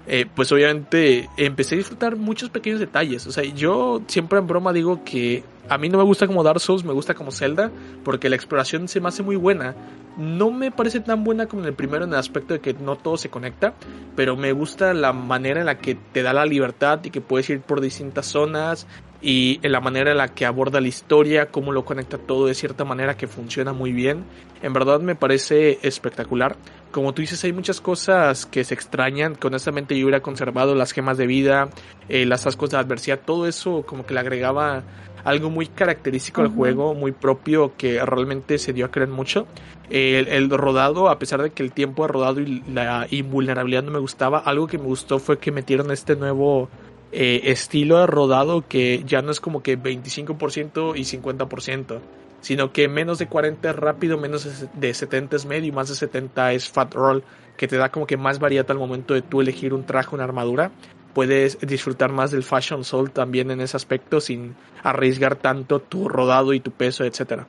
eh, 0.07 0.25
pues 0.35 0.51
obviamente 0.51 1.29
empecé 1.37 1.75
a 1.75 1.77
disfrutar 1.77 2.17
muchos 2.17 2.49
pequeños 2.49 2.79
detalles. 2.79 3.25
O 3.27 3.31
sea, 3.31 3.43
yo 3.43 4.01
siempre 4.07 4.39
en 4.39 4.47
broma 4.47 4.73
digo 4.73 5.03
que 5.05 5.43
a 5.69 5.77
mí 5.77 5.89
no 5.89 5.97
me 5.97 6.03
gusta 6.03 6.27
como 6.27 6.43
Dark 6.43 6.59
Souls, 6.59 6.83
me 6.83 6.93
gusta 6.93 7.13
como 7.13 7.31
Zelda, 7.31 7.71
porque 8.03 8.29
la 8.29 8.35
exploración 8.35 8.87
se 8.87 8.99
me 8.99 9.07
hace 9.07 9.23
muy 9.23 9.35
buena. 9.35 9.75
No 10.17 10.49
me 10.49 10.71
parece 10.71 10.99
tan 10.99 11.23
buena 11.23 11.45
como 11.45 11.61
en 11.61 11.67
el 11.67 11.73
primero 11.75 12.05
en 12.05 12.11
el 12.11 12.19
aspecto 12.19 12.55
de 12.55 12.59
que 12.59 12.73
no 12.73 12.95
todo 12.95 13.17
se 13.17 13.29
conecta, 13.29 13.75
pero 14.15 14.35
me 14.35 14.51
gusta 14.51 14.93
la 14.95 15.13
manera 15.13 15.59
en 15.59 15.67
la 15.67 15.77
que 15.77 15.95
te 15.95 16.23
da 16.23 16.33
la 16.33 16.45
libertad 16.45 16.99
y 17.03 17.11
que 17.11 17.21
puedes 17.21 17.49
ir 17.51 17.61
por 17.61 17.81
distintas 17.81 18.25
zonas 18.25 18.87
y 19.21 19.59
en 19.63 19.71
la 19.71 19.79
manera 19.79 20.11
en 20.11 20.17
la 20.17 20.29
que 20.29 20.45
aborda 20.45 20.81
la 20.81 20.87
historia, 20.87 21.47
cómo 21.47 21.71
lo 21.71 21.85
conecta 21.85 22.17
todo 22.17 22.47
de 22.47 22.53
cierta 22.53 22.83
manera 22.83 23.15
que 23.15 23.27
funciona 23.27 23.73
muy 23.73 23.91
bien. 23.91 24.23
En 24.61 24.73
verdad 24.73 24.99
me 24.99 25.15
parece 25.15 25.79
espectacular. 25.81 26.55
Como 26.91 27.13
tú 27.13 27.21
dices, 27.21 27.43
hay 27.43 27.53
muchas 27.53 27.81
cosas 27.81 28.45
que 28.45 28.63
se 28.63 28.73
extrañan, 28.73 29.35
que 29.35 29.47
honestamente 29.47 29.97
yo 29.97 30.05
hubiera 30.05 30.21
conservado 30.21 30.75
las 30.75 30.93
gemas 30.93 31.17
de 31.17 31.27
vida, 31.27 31.69
eh, 32.09 32.25
las 32.25 32.47
ascos 32.47 32.71
de 32.71 32.77
adversidad, 32.77 33.19
todo 33.23 33.47
eso 33.47 33.83
como 33.85 34.05
que 34.05 34.13
le 34.13 34.19
agregaba 34.19 34.83
algo 35.23 35.49
muy 35.49 35.67
característico 35.67 36.41
al 36.41 36.47
juego, 36.47 36.93
muy 36.93 37.11
propio, 37.11 37.75
que 37.75 38.03
realmente 38.05 38.57
se 38.57 38.71
dio 38.71 38.85
a 38.85 38.91
creer 38.91 39.09
mucho. 39.09 39.45
El, 39.89 40.49
rodado, 40.49 41.09
a 41.09 41.17
pesar 41.17 41.41
de 41.41 41.51
que 41.51 41.63
el 41.63 41.71
tiempo 41.71 42.03
de 42.03 42.07
rodado 42.09 42.41
y 42.41 42.61
la 42.71 43.07
invulnerabilidad 43.09 43.83
no 43.83 43.91
me 43.91 43.99
gustaba, 43.99 44.39
algo 44.39 44.67
que 44.67 44.77
me 44.77 44.85
gustó 44.85 45.19
fue 45.19 45.39
que 45.39 45.51
metieron 45.51 45.91
este 45.91 46.15
nuevo 46.15 46.69
eh, 47.13 47.41
estilo 47.45 47.99
de 47.99 48.07
rodado 48.07 48.67
que 48.67 49.03
ya 49.05 49.21
no 49.21 49.31
es 49.31 49.39
como 49.39 49.63
que 49.63 49.79
25% 49.79 50.93
y 50.97 51.01
50%, 51.03 51.99
sino 52.41 52.73
que 52.73 52.89
menos 52.89 53.17
de 53.17 53.27
40 53.27 53.69
es 53.69 53.75
rápido, 53.77 54.17
menos 54.17 54.67
de 54.73 54.93
70 54.93 55.37
es 55.37 55.45
medio 55.45 55.69
y 55.69 55.71
más 55.71 55.87
de 55.87 55.95
70 55.95 56.51
es 56.51 56.69
fat 56.69 56.93
roll, 56.93 57.23
que 57.55 57.67
te 57.67 57.77
da 57.77 57.89
como 57.89 58.05
que 58.05 58.17
más 58.17 58.39
variedad 58.39 58.69
al 58.69 58.77
momento 58.77 59.13
de 59.13 59.21
tú 59.21 59.39
elegir 59.39 59.73
un 59.73 59.85
traje, 59.85 60.13
una 60.13 60.25
armadura 60.25 60.71
puedes 61.17 61.57
disfrutar 61.61 62.11
más 62.11 62.29
del 62.29 62.43
Fashion 62.43 62.83
Soul 62.83 63.09
también 63.09 63.49
en 63.49 63.59
ese 63.59 63.75
aspecto 63.75 64.21
sin 64.21 64.53
arriesgar 64.83 65.35
tanto 65.35 65.79
tu 65.79 66.07
rodado 66.07 66.53
y 66.53 66.59
tu 66.59 66.69
peso, 66.69 67.05
etcétera. 67.05 67.47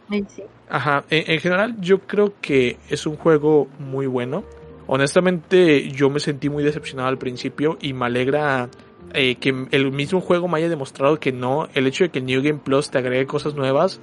Ajá, 0.71 1.05
en, 1.11 1.39
general 1.39 1.79
yo 1.79 1.99
creo 1.99 2.33
que 2.41 2.79
es 2.89 3.05
un 3.07 3.17
juego 3.17 3.69
muy 3.79 4.07
bueno. 4.07 4.43
Honestamente 4.87 5.87
yo 5.91 6.09
me 6.09 6.19
sentí 6.19 6.49
muy 6.49 6.65
decepcionado 6.65 7.11
al 7.11 7.19
principio 7.19 7.77
y 7.83 7.93
me 7.93 8.07
alegra 8.07 8.71
eh, 9.13 9.35
que 9.35 9.55
el 9.71 9.93
mismo 9.93 10.23
juego 10.23 10.49
me 10.49 10.57
haya 10.57 10.71
demostrado 10.71 11.21
que 11.21 11.33
no, 11.33 11.69
el 11.75 11.87
hecho 11.87 12.05
de 12.05 12.09
que 12.09 12.23
New 12.23 12.43
Game 12.43 12.61
Plus 12.65 12.91
te 12.91 12.97
agregue 12.97 13.27
cosas 13.27 13.55
nuevas. 13.55 14.01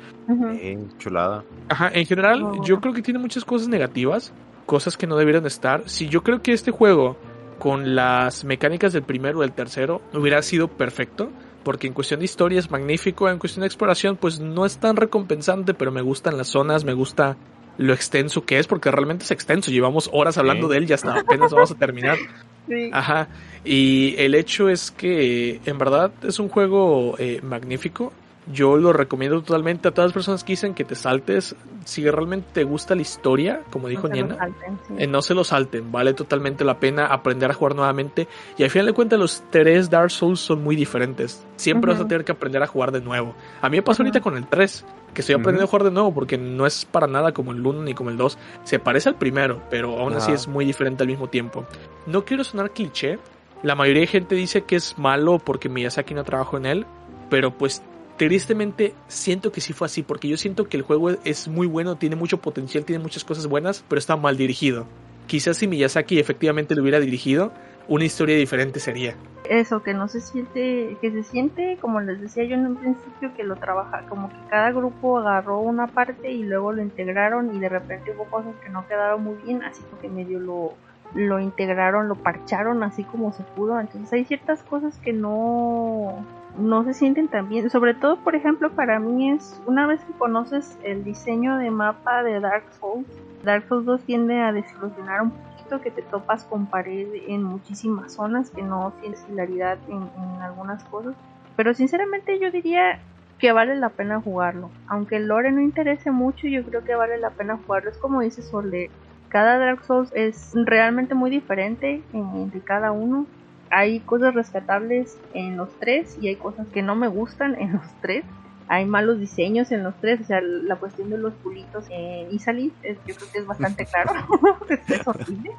chulada. 0.99 1.44
Ajá, 1.69 1.90
en 1.92 2.06
general 2.06 2.44
oh. 2.44 2.64
yo 2.64 2.80
creo 2.81 2.94
que 2.94 3.01
tiene 3.01 3.19
muchas 3.19 3.44
cosas 3.44 3.67
negativas, 3.67 4.31
cosas 4.67 4.96
que 4.96 5.08
no 5.08 5.17
debieran 5.17 5.48
estar. 5.48 5.90
Si 5.90 6.08
yo 6.08 6.22
creo 6.22 6.44
que 6.44 6.53
este 6.53 6.69
juego 6.69 7.17
con 7.60 7.96
las 7.96 8.44
mecánicas 8.44 8.94
del 8.94 9.04
primero 9.04 9.40
o 9.40 9.42
del 9.42 9.54
tercero 9.54 10.02
hubiera 10.14 10.42
sido 10.42 10.68
perfecto. 10.68 11.32
Porque 11.64 11.88
en 11.88 11.94
cuestión 11.94 12.20
de 12.20 12.26
historia 12.26 12.60
es 12.60 12.70
magnífico, 12.70 13.28
en 13.28 13.40
cuestión 13.40 13.62
de 13.62 13.68
exploración 13.68 14.18
pues 14.18 14.40
no 14.40 14.68
es 14.68 14.78
tan 14.78 14.96
recompensante, 14.96 15.74
pero 15.74 15.92
me 15.92 16.04
gustan 16.04 16.38
las 16.38 16.48
zonas, 16.48 16.86
me 16.86 16.94
gusta 16.94 17.38
lo 17.78 17.94
extenso 17.94 18.46
que 18.46 18.60
es, 18.60 18.68
porque 18.68 18.92
realmente 18.92 19.26
es 19.26 19.32
extenso, 19.32 19.72
llevamos 19.72 20.10
horas 20.14 20.38
hablando 20.38 20.68
de 20.68 20.78
él 20.78 20.90
y 20.90 20.94
hasta 20.94 21.20
apenas 21.20 21.52
vamos 21.52 21.72
a 21.72 21.76
terminar. 21.76 22.18
Sí. 22.68 22.90
Ajá. 22.92 23.28
Y 23.64 24.16
el 24.18 24.34
hecho 24.34 24.70
es 24.70 24.90
que 24.90 25.62
en 25.68 25.78
verdad 25.78 26.12
es 26.24 26.40
un 26.40 26.50
juego 26.50 27.16
eh, 27.20 27.40
magnífico. 27.44 28.12
Yo 28.51 28.78
lo 28.78 28.94
recomiendo 28.94 29.42
totalmente 29.42 29.88
a 29.88 29.92
todas 29.92 30.10
las 30.10 30.13
personas 30.13 30.44
que 30.44 30.53
dicen 30.53 30.74
que 30.76 30.83
te 30.85 30.95
saltes. 30.95 31.56
Si 31.83 32.08
realmente 32.08 32.47
te 32.53 32.63
gusta 32.63 32.94
la 32.95 33.01
historia, 33.01 33.61
como 33.72 33.88
dijo 33.88 34.08
No 34.08 34.13
Niena, 34.13 34.38
salten, 34.38 34.79
sí. 34.88 34.94
eh, 34.99 35.08
no 35.08 35.22
se 35.22 35.33
lo 35.33 35.44
salten. 35.44 35.92
Vale 35.92 36.13
totalmente 36.13 36.63
la 36.63 36.79
pena 36.79 37.08
aprender 37.08 37.49
a 37.49 37.53
jugar 37.53 37.76
nuevamente. 37.76 38.28
Y 38.58 38.63
al 38.63 38.69
final 38.69 38.85
de 38.88 38.94
cuentas, 38.94 39.19
los 39.19 39.44
tres 39.49 39.90
Dark 39.90 40.11
Souls 40.11 40.40
son 40.40 40.63
muy 40.63 40.76
diferentes. 40.76 41.45
Siempre 41.56 41.92
vas 41.92 42.01
a 42.01 42.08
tener 42.08 42.24
que 42.24 42.31
aprender 42.33 42.61
a 42.61 42.67
jugar 42.67 42.92
de 42.92 43.01
nuevo. 43.01 43.33
A 43.61 43.69
mí 43.69 43.78
me 43.78 43.83
pasó 43.83 44.01
Ujú. 44.03 44.10
ahorita 44.10 44.22
con 44.22 44.38
el 44.38 44.45
3, 44.47 44.85
que 45.13 45.22
estoy 45.22 45.33
aprendiendo 45.35 45.63
a 45.63 45.67
jugar 45.67 45.83
de 45.85 45.92
nuevo 45.92 46.13
porque 46.13 46.38
no 46.38 46.65
es 46.67 46.85
para 46.85 47.08
nada 47.08 47.33
como 47.33 47.51
el 47.51 47.65
1 47.65 47.81
ni 47.83 47.94
como 47.95 48.10
el 48.11 48.17
2. 48.17 48.38
Se 48.63 48.78
parece 48.79 49.10
al 49.10 49.15
primero, 49.15 49.61
pero 49.69 49.97
aún 49.99 50.13
así 50.13 50.31
es 50.31 50.47
muy 50.47 50.65
diferente 50.65 51.03
al 51.03 51.10
mismo 51.10 51.29
tiempo. 51.29 51.65
No 52.06 52.26
quiero 52.26 52.44
sonar 52.44 52.72
cliché. 52.72 53.17
La 53.63 53.74
mayoría 53.74 54.01
de 54.01 54.08
gente 54.08 54.35
dice 54.35 54.61
que 54.63 54.76
es 54.76 54.97
malo 54.99 55.40
porque 55.40 55.69
Miyazaki 55.69 56.13
no 56.13 56.24
trabajó 56.24 56.58
en 56.58 56.65
él, 56.67 56.85
pero 57.29 57.51
pues 57.58 57.81
tristemente 58.17 58.94
siento 59.08 59.51
que 59.51 59.62
sí 59.62 59.74
fue 59.74 59.85
así, 59.85 60.03
porque 60.03 60.28
yo 60.28 60.38
siento 60.38 60.67
que 60.67 60.78
el 60.78 60.83
juego 60.83 61.12
es 61.24 61.48
muy 61.48 61.67
bueno, 61.67 61.96
tiene 61.98 62.15
mucho 62.15 62.40
potencial, 62.40 62.85
tiene 62.85 63.01
muchas 63.01 63.24
cosas 63.24 63.48
buenas, 63.48 63.83
pero 63.88 63.99
está 63.99 64.15
mal 64.15 64.38
dirigido. 64.38 64.85
Quizás 65.28 65.58
si 65.58 65.67
Miyazaki 65.67 66.19
efectivamente 66.19 66.76
lo 66.76 66.81
hubiera 66.81 66.99
dirigido, 66.99 67.51
una 67.88 68.06
historia 68.06 68.35
diferente 68.35 68.80
sería. 68.80 69.15
Eso, 69.49 69.83
que 69.83 69.94
no 69.94 70.08
se 70.08 70.22
siente, 70.22 70.98
que 71.01 71.12
se 71.12 71.24
siente, 71.24 71.78
como 71.80 72.01
les 72.01 72.19
decía 72.19 72.44
yo 72.46 72.56
en 72.56 72.65
un 72.65 72.76
principio, 72.78 73.33
que 73.35 73.44
lo 73.44 73.56
trabaja, 73.58 74.06
como 74.08 74.30
que 74.30 74.35
cada 74.49 74.72
grupo 74.72 75.19
agarró 75.19 75.60
una 75.60 75.88
parte 75.88 76.31
y 76.31 76.44
luego 76.44 76.72
lo 76.72 76.81
integraron 76.81 77.56
y 77.56 77.60
de 77.60 77.69
repente 77.69 78.12
hubo 78.15 78.26
cosas 78.26 78.56
que 78.64 78.69
no 78.69 78.88
quedaron 78.88 79.24
muy 79.24 79.35
bien, 79.44 79.64
así 79.64 79.83
que 80.01 80.10
medio 80.10 80.40
lo, 80.40 80.74
lo 81.14 81.40
integraron, 81.40 82.08
lo 82.08 82.15
parcharon 82.15 82.81
así 82.81 83.03
como 83.03 83.33
se 83.33 83.44
pudo. 83.44 83.80
Entonces 83.80 84.12
hay 84.14 84.26
ciertas 84.26 84.64
cosas 84.64 84.98
que 84.98 85.14
no, 85.14 86.26
no 86.60 86.84
se 86.84 86.94
sienten 86.94 87.28
tan 87.28 87.50
bien. 87.50 87.70
Sobre 87.70 87.94
todo, 87.94 88.18
por 88.24 88.36
ejemplo, 88.36 88.72
para 88.72 89.00
mí 89.00 89.32
es 89.32 89.62
una 89.66 89.88
vez 89.88 90.04
que 90.06 90.14
conoces 90.14 90.78
el 90.84 91.04
diseño 91.04 91.58
de 91.58 91.72
mapa 91.72 92.24
de 92.24 92.40
Dark 92.40 92.66
Souls, 92.80 93.08
Dark 93.44 93.68
Souls 93.68 93.86
2 93.86 94.04
tiende 94.06 94.42
a 94.42 94.52
desilusionar 94.52 95.22
un 95.22 95.32
poquito 95.32 95.82
que 95.82 95.92
te 95.92 96.02
topas 96.02 96.44
con 96.46 96.66
pared 96.68 97.08
en 97.28 97.44
muchísimas 97.44 98.14
zonas, 98.14 98.50
que 98.52 98.64
no 98.64 98.94
tienes 99.02 99.24
hilaridad 99.30 99.78
en, 99.88 100.02
en 100.02 100.42
algunas 100.42 100.84
cosas. 100.86 101.16
Pero 101.56 101.74
sinceramente 101.74 102.40
yo 102.40 102.52
diría 102.52 103.00
que 103.40 103.52
vale 103.52 103.76
la 103.76 103.90
pena 103.90 104.20
jugarlo. 104.22 104.70
Aunque 104.88 105.18
el 105.18 105.28
lore 105.28 105.52
no 105.52 105.62
interese 105.62 106.10
mucho, 106.12 106.48
yo 106.48 106.64
creo 106.64 106.84
que 106.84 106.96
vale 106.96 107.18
la 107.20 107.32
pena 107.32 107.58
jugarlo. 107.66 107.90
Es 107.92 107.98
como 107.98 108.22
dice 108.22 108.42
Sole, 108.42 108.90
cada 109.30 109.58
Dark 109.58 109.84
Souls 109.84 110.12
es 110.16 110.54
realmente 110.66 111.14
muy 111.16 111.30
diferente 111.30 112.02
en- 112.14 112.30
entre 112.36 112.62
cada 112.62 112.92
uno. 112.92 113.28
Hay 113.69 114.06
cosas 114.06 114.33
rescatables 114.33 115.22
en 115.33 115.58
los 115.58 115.78
tres 115.80 116.15
y 116.19 116.28
hay 116.30 116.38
cosas 116.38 116.67
que 116.74 116.81
no 116.81 116.96
me 116.96 117.08
gustan 117.08 117.56
en 117.60 117.74
los 117.74 117.85
tres. 118.01 118.26
Hay 118.67 118.85
malos 118.85 119.19
diseños 119.19 119.72
en 119.72 119.83
los 119.83 119.99
tres, 119.99 120.22
o 120.22 120.24
sea, 120.24 120.42
la 120.42 120.78
cuestión 120.80 121.10
de 121.10 121.17
los 121.19 121.35
pulitos 121.38 121.85
en 121.90 122.31
Isalis, 122.31 122.74
es- 122.81 122.99
yo 123.06 123.15
creo 123.15 123.30
que 123.31 123.40
es 123.40 123.46
bastante 123.48 123.85
claro. 123.92 124.12
es, 124.69 124.90
es 124.90 125.08
horrible. 125.08 125.51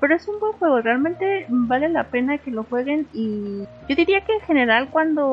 Pero 0.00 0.14
es 0.16 0.26
un 0.28 0.40
buen 0.40 0.52
juego, 0.54 0.80
realmente 0.80 1.46
vale 1.50 1.88
la 1.90 2.10
pena 2.10 2.38
que 2.38 2.50
lo 2.50 2.64
jueguen 2.64 3.08
y 3.12 3.64
yo 3.86 3.96
diría 3.96 4.24
que 4.24 4.32
en 4.34 4.40
general 4.42 4.90
cuando 4.90 5.28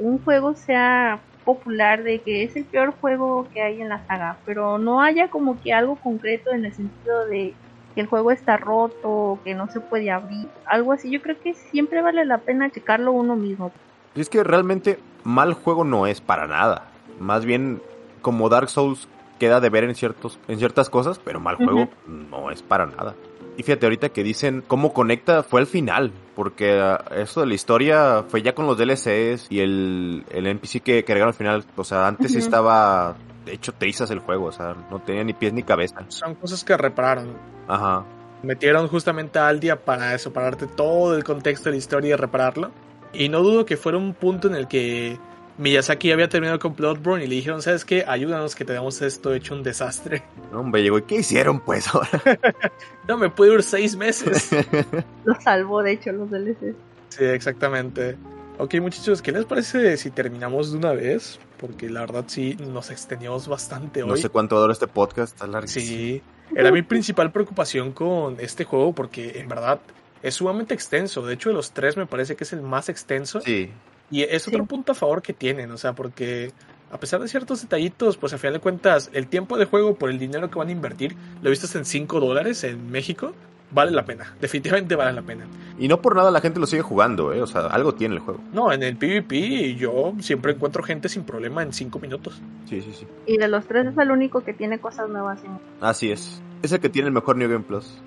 un 0.00 0.22
juego 0.24 0.54
sea 0.56 1.24
popular 1.44 2.02
de 2.02 2.22
que 2.22 2.42
es 2.42 2.56
el 2.56 2.66
peor 2.68 2.92
juego 3.00 3.48
que 3.52 3.62
hay 3.62 3.80
en 3.80 3.88
la 3.88 4.04
saga, 4.06 4.42
pero 4.44 4.78
no 4.78 5.00
haya 5.02 5.30
como 5.30 5.60
que 5.60 5.72
algo 5.72 6.00
concreto 6.00 6.50
en 6.52 6.64
el 6.64 6.74
sentido 6.74 7.26
de 7.28 7.60
que 7.98 8.02
el 8.02 8.06
juego 8.06 8.30
está 8.30 8.56
roto, 8.56 9.08
o 9.08 9.40
que 9.42 9.56
no 9.56 9.68
se 9.72 9.80
puede 9.80 10.12
abrir, 10.12 10.46
algo 10.66 10.92
así, 10.92 11.10
yo 11.10 11.20
creo 11.20 11.36
que 11.40 11.54
siempre 11.54 12.00
vale 12.00 12.24
la 12.24 12.38
pena 12.38 12.70
checarlo 12.70 13.10
uno 13.10 13.34
mismo. 13.34 13.72
Y 14.14 14.20
es 14.20 14.28
que 14.28 14.44
realmente 14.44 15.00
mal 15.24 15.52
juego 15.52 15.82
no 15.82 16.06
es 16.06 16.20
para 16.20 16.46
nada. 16.46 16.92
Más 17.18 17.44
bien, 17.44 17.82
como 18.22 18.48
Dark 18.50 18.68
Souls 18.68 19.08
queda 19.40 19.58
de 19.58 19.68
ver 19.68 19.82
en, 19.82 19.96
ciertos, 19.96 20.38
en 20.46 20.60
ciertas 20.60 20.90
cosas, 20.90 21.18
pero 21.18 21.40
mal 21.40 21.56
juego 21.56 21.88
no 22.06 22.52
es 22.52 22.62
para 22.62 22.86
nada. 22.86 23.16
Y 23.56 23.64
fíjate, 23.64 23.86
ahorita 23.86 24.10
que 24.10 24.22
dicen 24.22 24.62
cómo 24.64 24.92
conecta 24.92 25.42
fue 25.42 25.60
al 25.60 25.66
final, 25.66 26.12
porque 26.36 26.78
ah, 26.80 27.04
eso 27.16 27.40
de 27.40 27.48
la 27.48 27.54
historia 27.54 28.24
fue 28.28 28.42
ya 28.42 28.54
con 28.54 28.68
los 28.68 28.78
DLCs 28.78 29.48
y 29.50 29.58
el, 29.58 30.24
el 30.30 30.46
NPC 30.46 30.84
que, 30.84 30.98
agregaron 31.00 31.30
al 31.30 31.34
final. 31.34 31.64
O 31.74 31.82
sea, 31.82 32.06
antes 32.06 32.32
estaba 32.36 33.16
de 33.48 33.54
hecho 33.54 33.72
trizas 33.72 34.10
el 34.10 34.20
juego, 34.20 34.46
o 34.46 34.52
sea, 34.52 34.76
no 34.90 35.00
tenía 35.00 35.24
ni 35.24 35.32
pies 35.32 35.52
ni 35.52 35.62
cabeza. 35.62 36.04
Son 36.08 36.34
cosas 36.34 36.62
que 36.64 36.76
repararon. 36.76 37.34
Ajá. 37.66 38.04
Metieron 38.42 38.86
justamente 38.88 39.38
a 39.38 39.48
Aldia 39.48 39.84
para 39.84 40.14
eso, 40.14 40.32
para 40.32 40.46
darte 40.46 40.66
todo 40.66 41.16
el 41.16 41.24
contexto 41.24 41.64
de 41.64 41.72
la 41.72 41.76
historia 41.78 42.10
y 42.10 42.16
repararlo. 42.16 42.70
Y 43.12 43.28
no 43.28 43.40
dudo 43.42 43.64
que 43.64 43.76
fuera 43.76 43.98
un 43.98 44.14
punto 44.14 44.48
en 44.48 44.54
el 44.54 44.68
que 44.68 45.18
Miyazaki 45.56 46.12
había 46.12 46.28
terminado 46.28 46.58
con 46.58 46.76
Bloodborne 46.76 47.24
y 47.24 47.26
le 47.26 47.34
dijeron, 47.34 47.62
¿sabes 47.62 47.84
qué? 47.84 48.04
Ayúdanos 48.06 48.54
que 48.54 48.64
tenemos 48.64 49.02
esto 49.02 49.34
hecho 49.34 49.54
un 49.54 49.62
desastre. 49.62 50.22
No, 50.52 50.60
Hombre, 50.60 50.82
llegó, 50.82 50.98
¿y 50.98 51.02
qué 51.02 51.16
hicieron 51.16 51.60
pues 51.60 51.92
ahora? 51.92 52.08
No, 53.08 53.16
me 53.16 53.30
puede 53.30 53.54
ir 53.54 53.62
seis 53.62 53.96
meses. 53.96 54.50
Lo 55.24 55.34
salvó, 55.40 55.82
de 55.82 55.92
hecho, 55.92 56.12
los 56.12 56.30
DLCs. 56.30 56.76
sí, 57.08 57.24
exactamente. 57.24 58.16
Ok, 58.58 58.74
muchachos, 58.80 59.22
¿qué 59.22 59.30
les 59.30 59.44
parece 59.44 59.96
si 59.96 60.10
terminamos 60.10 60.72
de 60.72 60.78
una 60.78 60.92
vez? 60.92 61.38
Porque 61.58 61.88
la 61.88 62.00
verdad 62.00 62.24
sí, 62.26 62.56
nos 62.58 62.90
extendimos 62.90 63.46
bastante 63.46 64.02
hoy. 64.02 64.08
No 64.08 64.16
sé 64.16 64.28
cuánto 64.30 64.56
va 64.56 64.60
a 64.60 64.62
durar 64.62 64.72
este 64.72 64.88
podcast, 64.88 65.34
está 65.34 65.46
larguísimo. 65.46 65.86
Sí, 65.86 66.22
era 66.56 66.72
mi 66.72 66.82
principal 66.82 67.30
preocupación 67.30 67.92
con 67.92 68.36
este 68.40 68.64
juego 68.64 68.92
porque 68.94 69.38
en 69.38 69.48
verdad 69.48 69.78
es 70.22 70.34
sumamente 70.34 70.74
extenso. 70.74 71.24
De 71.24 71.34
hecho, 71.34 71.50
de 71.50 71.54
los 71.54 71.70
tres 71.70 71.96
me 71.96 72.06
parece 72.06 72.34
que 72.34 72.42
es 72.44 72.52
el 72.52 72.62
más 72.62 72.88
extenso. 72.88 73.40
Sí, 73.40 73.70
Y 74.10 74.22
es 74.22 74.48
otro 74.48 74.62
Sí. 74.62 74.66
punto 74.68 74.92
a 74.92 74.94
favor 74.94 75.20
que 75.20 75.34
tienen, 75.34 75.70
o 75.70 75.76
sea, 75.76 75.92
porque 75.92 76.50
a 76.90 76.98
pesar 76.98 77.20
de 77.20 77.28
ciertos 77.28 77.60
detallitos, 77.60 78.16
pues 78.16 78.32
a 78.32 78.38
final 78.38 78.54
de 78.54 78.60
cuentas, 78.60 79.10
el 79.12 79.26
tiempo 79.28 79.58
de 79.58 79.66
juego 79.66 79.96
por 79.96 80.08
el 80.08 80.18
dinero 80.18 80.50
que 80.50 80.58
van 80.58 80.68
a 80.68 80.72
invertir, 80.72 81.14
lo 81.42 81.50
viste 81.50 81.78
en 81.78 81.84
5 81.84 82.18
dólares 82.18 82.64
en 82.64 82.90
México, 82.90 83.34
vale 83.70 83.90
la 83.90 84.04
pena. 84.04 84.34
Definitivamente 84.40 84.94
vale 84.94 85.12
la 85.12 85.22
pena. 85.22 85.46
Y 85.78 85.88
no 85.88 86.00
por 86.00 86.16
nada 86.16 86.30
la 86.30 86.40
gente 86.40 86.60
lo 86.60 86.66
sigue 86.66 86.82
jugando, 86.82 87.32
¿eh? 87.32 87.42
O 87.42 87.46
sea, 87.46 87.66
algo 87.66 87.94
tiene 87.94 88.14
el 88.14 88.20
juego. 88.20 88.40
No, 88.52 88.72
en 88.72 88.82
el 88.82 88.96
PvP 88.96 89.74
yo 89.76 90.14
siempre 90.20 90.52
encuentro 90.52 90.82
gente 90.82 91.08
sin 91.08 91.24
problema 91.24 91.62
en 91.62 91.72
5 91.72 91.98
minutos. 91.98 92.40
Sí, 92.66 92.80
sí, 92.82 92.92
sí. 92.92 93.06
Y 93.26 93.38
de 93.38 93.48
los 93.48 93.66
tres 93.66 93.86
es 93.86 93.98
el 93.98 94.10
único 94.10 94.42
que 94.42 94.54
tiene 94.54 94.78
cosas 94.78 95.08
nuevas 95.08 95.42
en... 95.44 95.58
Así 95.80 96.10
es. 96.10 96.42
Es 96.62 96.72
el 96.72 96.80
que 96.80 96.88
tiene 96.88 97.08
el 97.08 97.14
mejor 97.14 97.36
New 97.36 97.48
Game 97.48 97.64
Plus. 97.64 98.00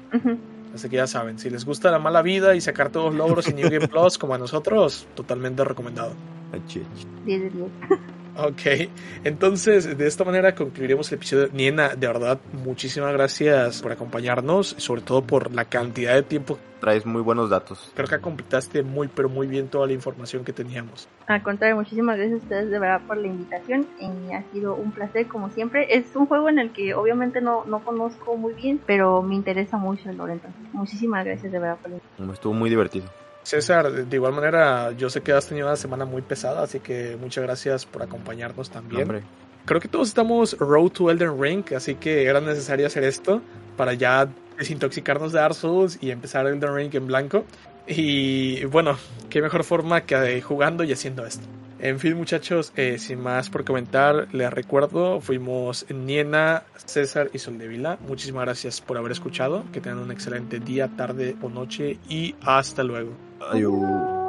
Así 0.74 0.90
que 0.90 0.98
ya 0.98 1.08
saben, 1.08 1.38
si 1.38 1.50
les 1.50 1.66
gusta 1.66 1.92
la 1.92 2.00
mala 2.00 2.22
vida 2.22 2.56
y 2.56 2.62
sacar 2.62 2.90
todos 2.90 3.14
los 3.14 3.16
logros 3.16 3.48
en 3.48 3.58
New 3.58 3.70
Game 3.70 3.88
Plus 3.88 4.18
como 4.18 4.36
a 4.36 4.38
nosotros, 4.38 5.08
totalmente 5.16 5.64
recomendado. 5.64 6.14
Ay, 6.54 6.62
chi, 6.68 6.82
chi. 6.96 7.08
10 7.26 7.42
de 7.42 7.50
10. 7.50 7.70
Ok, 8.38 8.90
entonces 9.26 9.98
de 9.98 10.08
esta 10.08 10.24
manera 10.24 10.56
concluiremos 10.56 11.12
el 11.12 11.18
episodio. 11.18 11.50
Niena, 11.52 11.90
de 11.90 12.08
verdad, 12.08 12.40
muchísimas 12.54 13.12
gracias 13.12 13.82
por 13.82 13.92
acompañarnos, 13.92 14.76
sobre 14.78 15.02
todo 15.02 15.22
por 15.22 15.54
la 15.54 15.66
cantidad 15.66 16.16
de 16.16 16.24
tiempo. 16.24 16.58
Traes 16.80 17.06
muy 17.06 17.22
buenos 17.22 17.50
datos. 17.50 17.92
Creo 17.94 18.08
que 18.08 18.20
completaste 18.20 18.84
muy, 18.84 19.08
pero 19.08 19.30
muy 19.30 19.48
bien 19.48 19.68
toda 19.68 19.86
la 19.86 19.94
información 19.94 20.44
que 20.46 20.54
teníamos. 20.54 21.08
Al 21.28 21.44
contrario, 21.44 21.76
muchísimas 21.76 22.18
gracias 22.18 22.40
a 22.40 22.44
ustedes 22.44 22.70
de 22.72 22.80
verdad 22.80 23.02
por 23.06 23.18
la 23.18 23.28
invitación 23.28 23.86
y 24.00 24.34
ha 24.34 24.44
sido 24.52 24.76
un 24.76 24.92
placer 24.92 25.28
como 25.28 25.50
siempre. 25.50 25.96
Es 25.96 26.16
un 26.16 26.26
juego 26.26 26.50
en 26.50 26.58
el 26.58 26.72
que 26.72 26.96
obviamente 26.96 27.42
no, 27.42 27.66
no 27.66 27.84
conozco 27.84 28.36
muy 28.38 28.54
bien, 28.54 28.80
pero 28.88 29.22
me 29.22 29.36
interesa 29.36 29.78
mucho 29.78 30.10
el 30.10 30.18
lore. 30.18 30.34
Entonces, 30.34 30.62
muchísimas 30.74 31.26
gracias 31.26 31.52
de 31.52 31.60
verdad 31.60 31.78
por 31.82 31.92
la 31.92 31.98
invitación. 31.98 32.32
Estuvo 32.32 32.54
muy 32.54 32.70
divertido. 32.70 33.06
César, 33.44 33.92
de 33.92 34.16
igual 34.16 34.34
manera, 34.34 34.92
yo 34.92 35.10
sé 35.10 35.22
que 35.22 35.32
has 35.32 35.48
tenido 35.48 35.68
una 35.68 35.76
semana 35.76 36.06
muy 36.06 36.22
pesada, 36.22 36.64
así 36.64 36.80
que 36.80 37.18
muchas 37.20 37.44
gracias 37.44 37.86
por 37.86 38.04
acompañarnos 38.04 38.70
también. 38.70 39.04
Hombre, 39.04 39.24
Creo 39.66 39.80
que 39.80 39.88
todos 39.88 40.08
estamos 40.08 40.58
road 40.58 40.90
to 40.90 41.12
Elden 41.12 41.40
Ring, 41.40 41.64
así 41.76 41.96
que 41.96 42.26
era 42.26 42.42
necesario 42.42 42.88
hacer 42.88 43.04
esto 43.04 43.42
para 43.78 43.94
ya 43.94 44.28
desintoxicarnos 44.58 45.32
de 45.32 45.40
Dark 45.40 45.56
Souls 45.56 46.00
y 46.02 46.12
empezar 46.12 46.48
Elden 46.48 46.76
Ring 46.76 46.94
en 46.96 47.08
blanco. 47.08 47.46
Y 47.88 48.66
bueno, 48.66 48.98
qué 49.30 49.42
mejor 49.42 49.64
forma 49.64 50.02
que 50.02 50.42
jugando 50.42 50.84
y 50.84 50.92
haciendo 50.92 51.26
esto. 51.26 51.46
En 51.84 52.00
fin, 52.00 52.16
muchachos, 52.16 52.74
eh, 52.76 53.00
sin 53.00 53.20
más 53.20 53.50
por 53.50 53.66
comentar, 53.66 54.28
les 54.34 54.54
recuerdo, 54.54 55.20
fuimos 55.20 55.88
Niena, 55.90 56.64
César 56.76 57.32
y 57.34 57.40
Soldevila. 57.40 57.98
Muchísimas 58.08 58.46
gracias 58.46 58.80
por 58.82 59.00
haber 59.00 59.12
escuchado. 59.12 59.64
Que 59.74 59.82
tengan 59.82 59.98
un 59.98 60.12
excelente 60.12 60.60
día, 60.60 60.90
tarde 60.96 61.36
o 61.42 61.50
noche 61.50 61.98
y 62.08 62.36
hasta 62.42 62.84
luego. 62.84 63.14
adiós. 63.40 64.21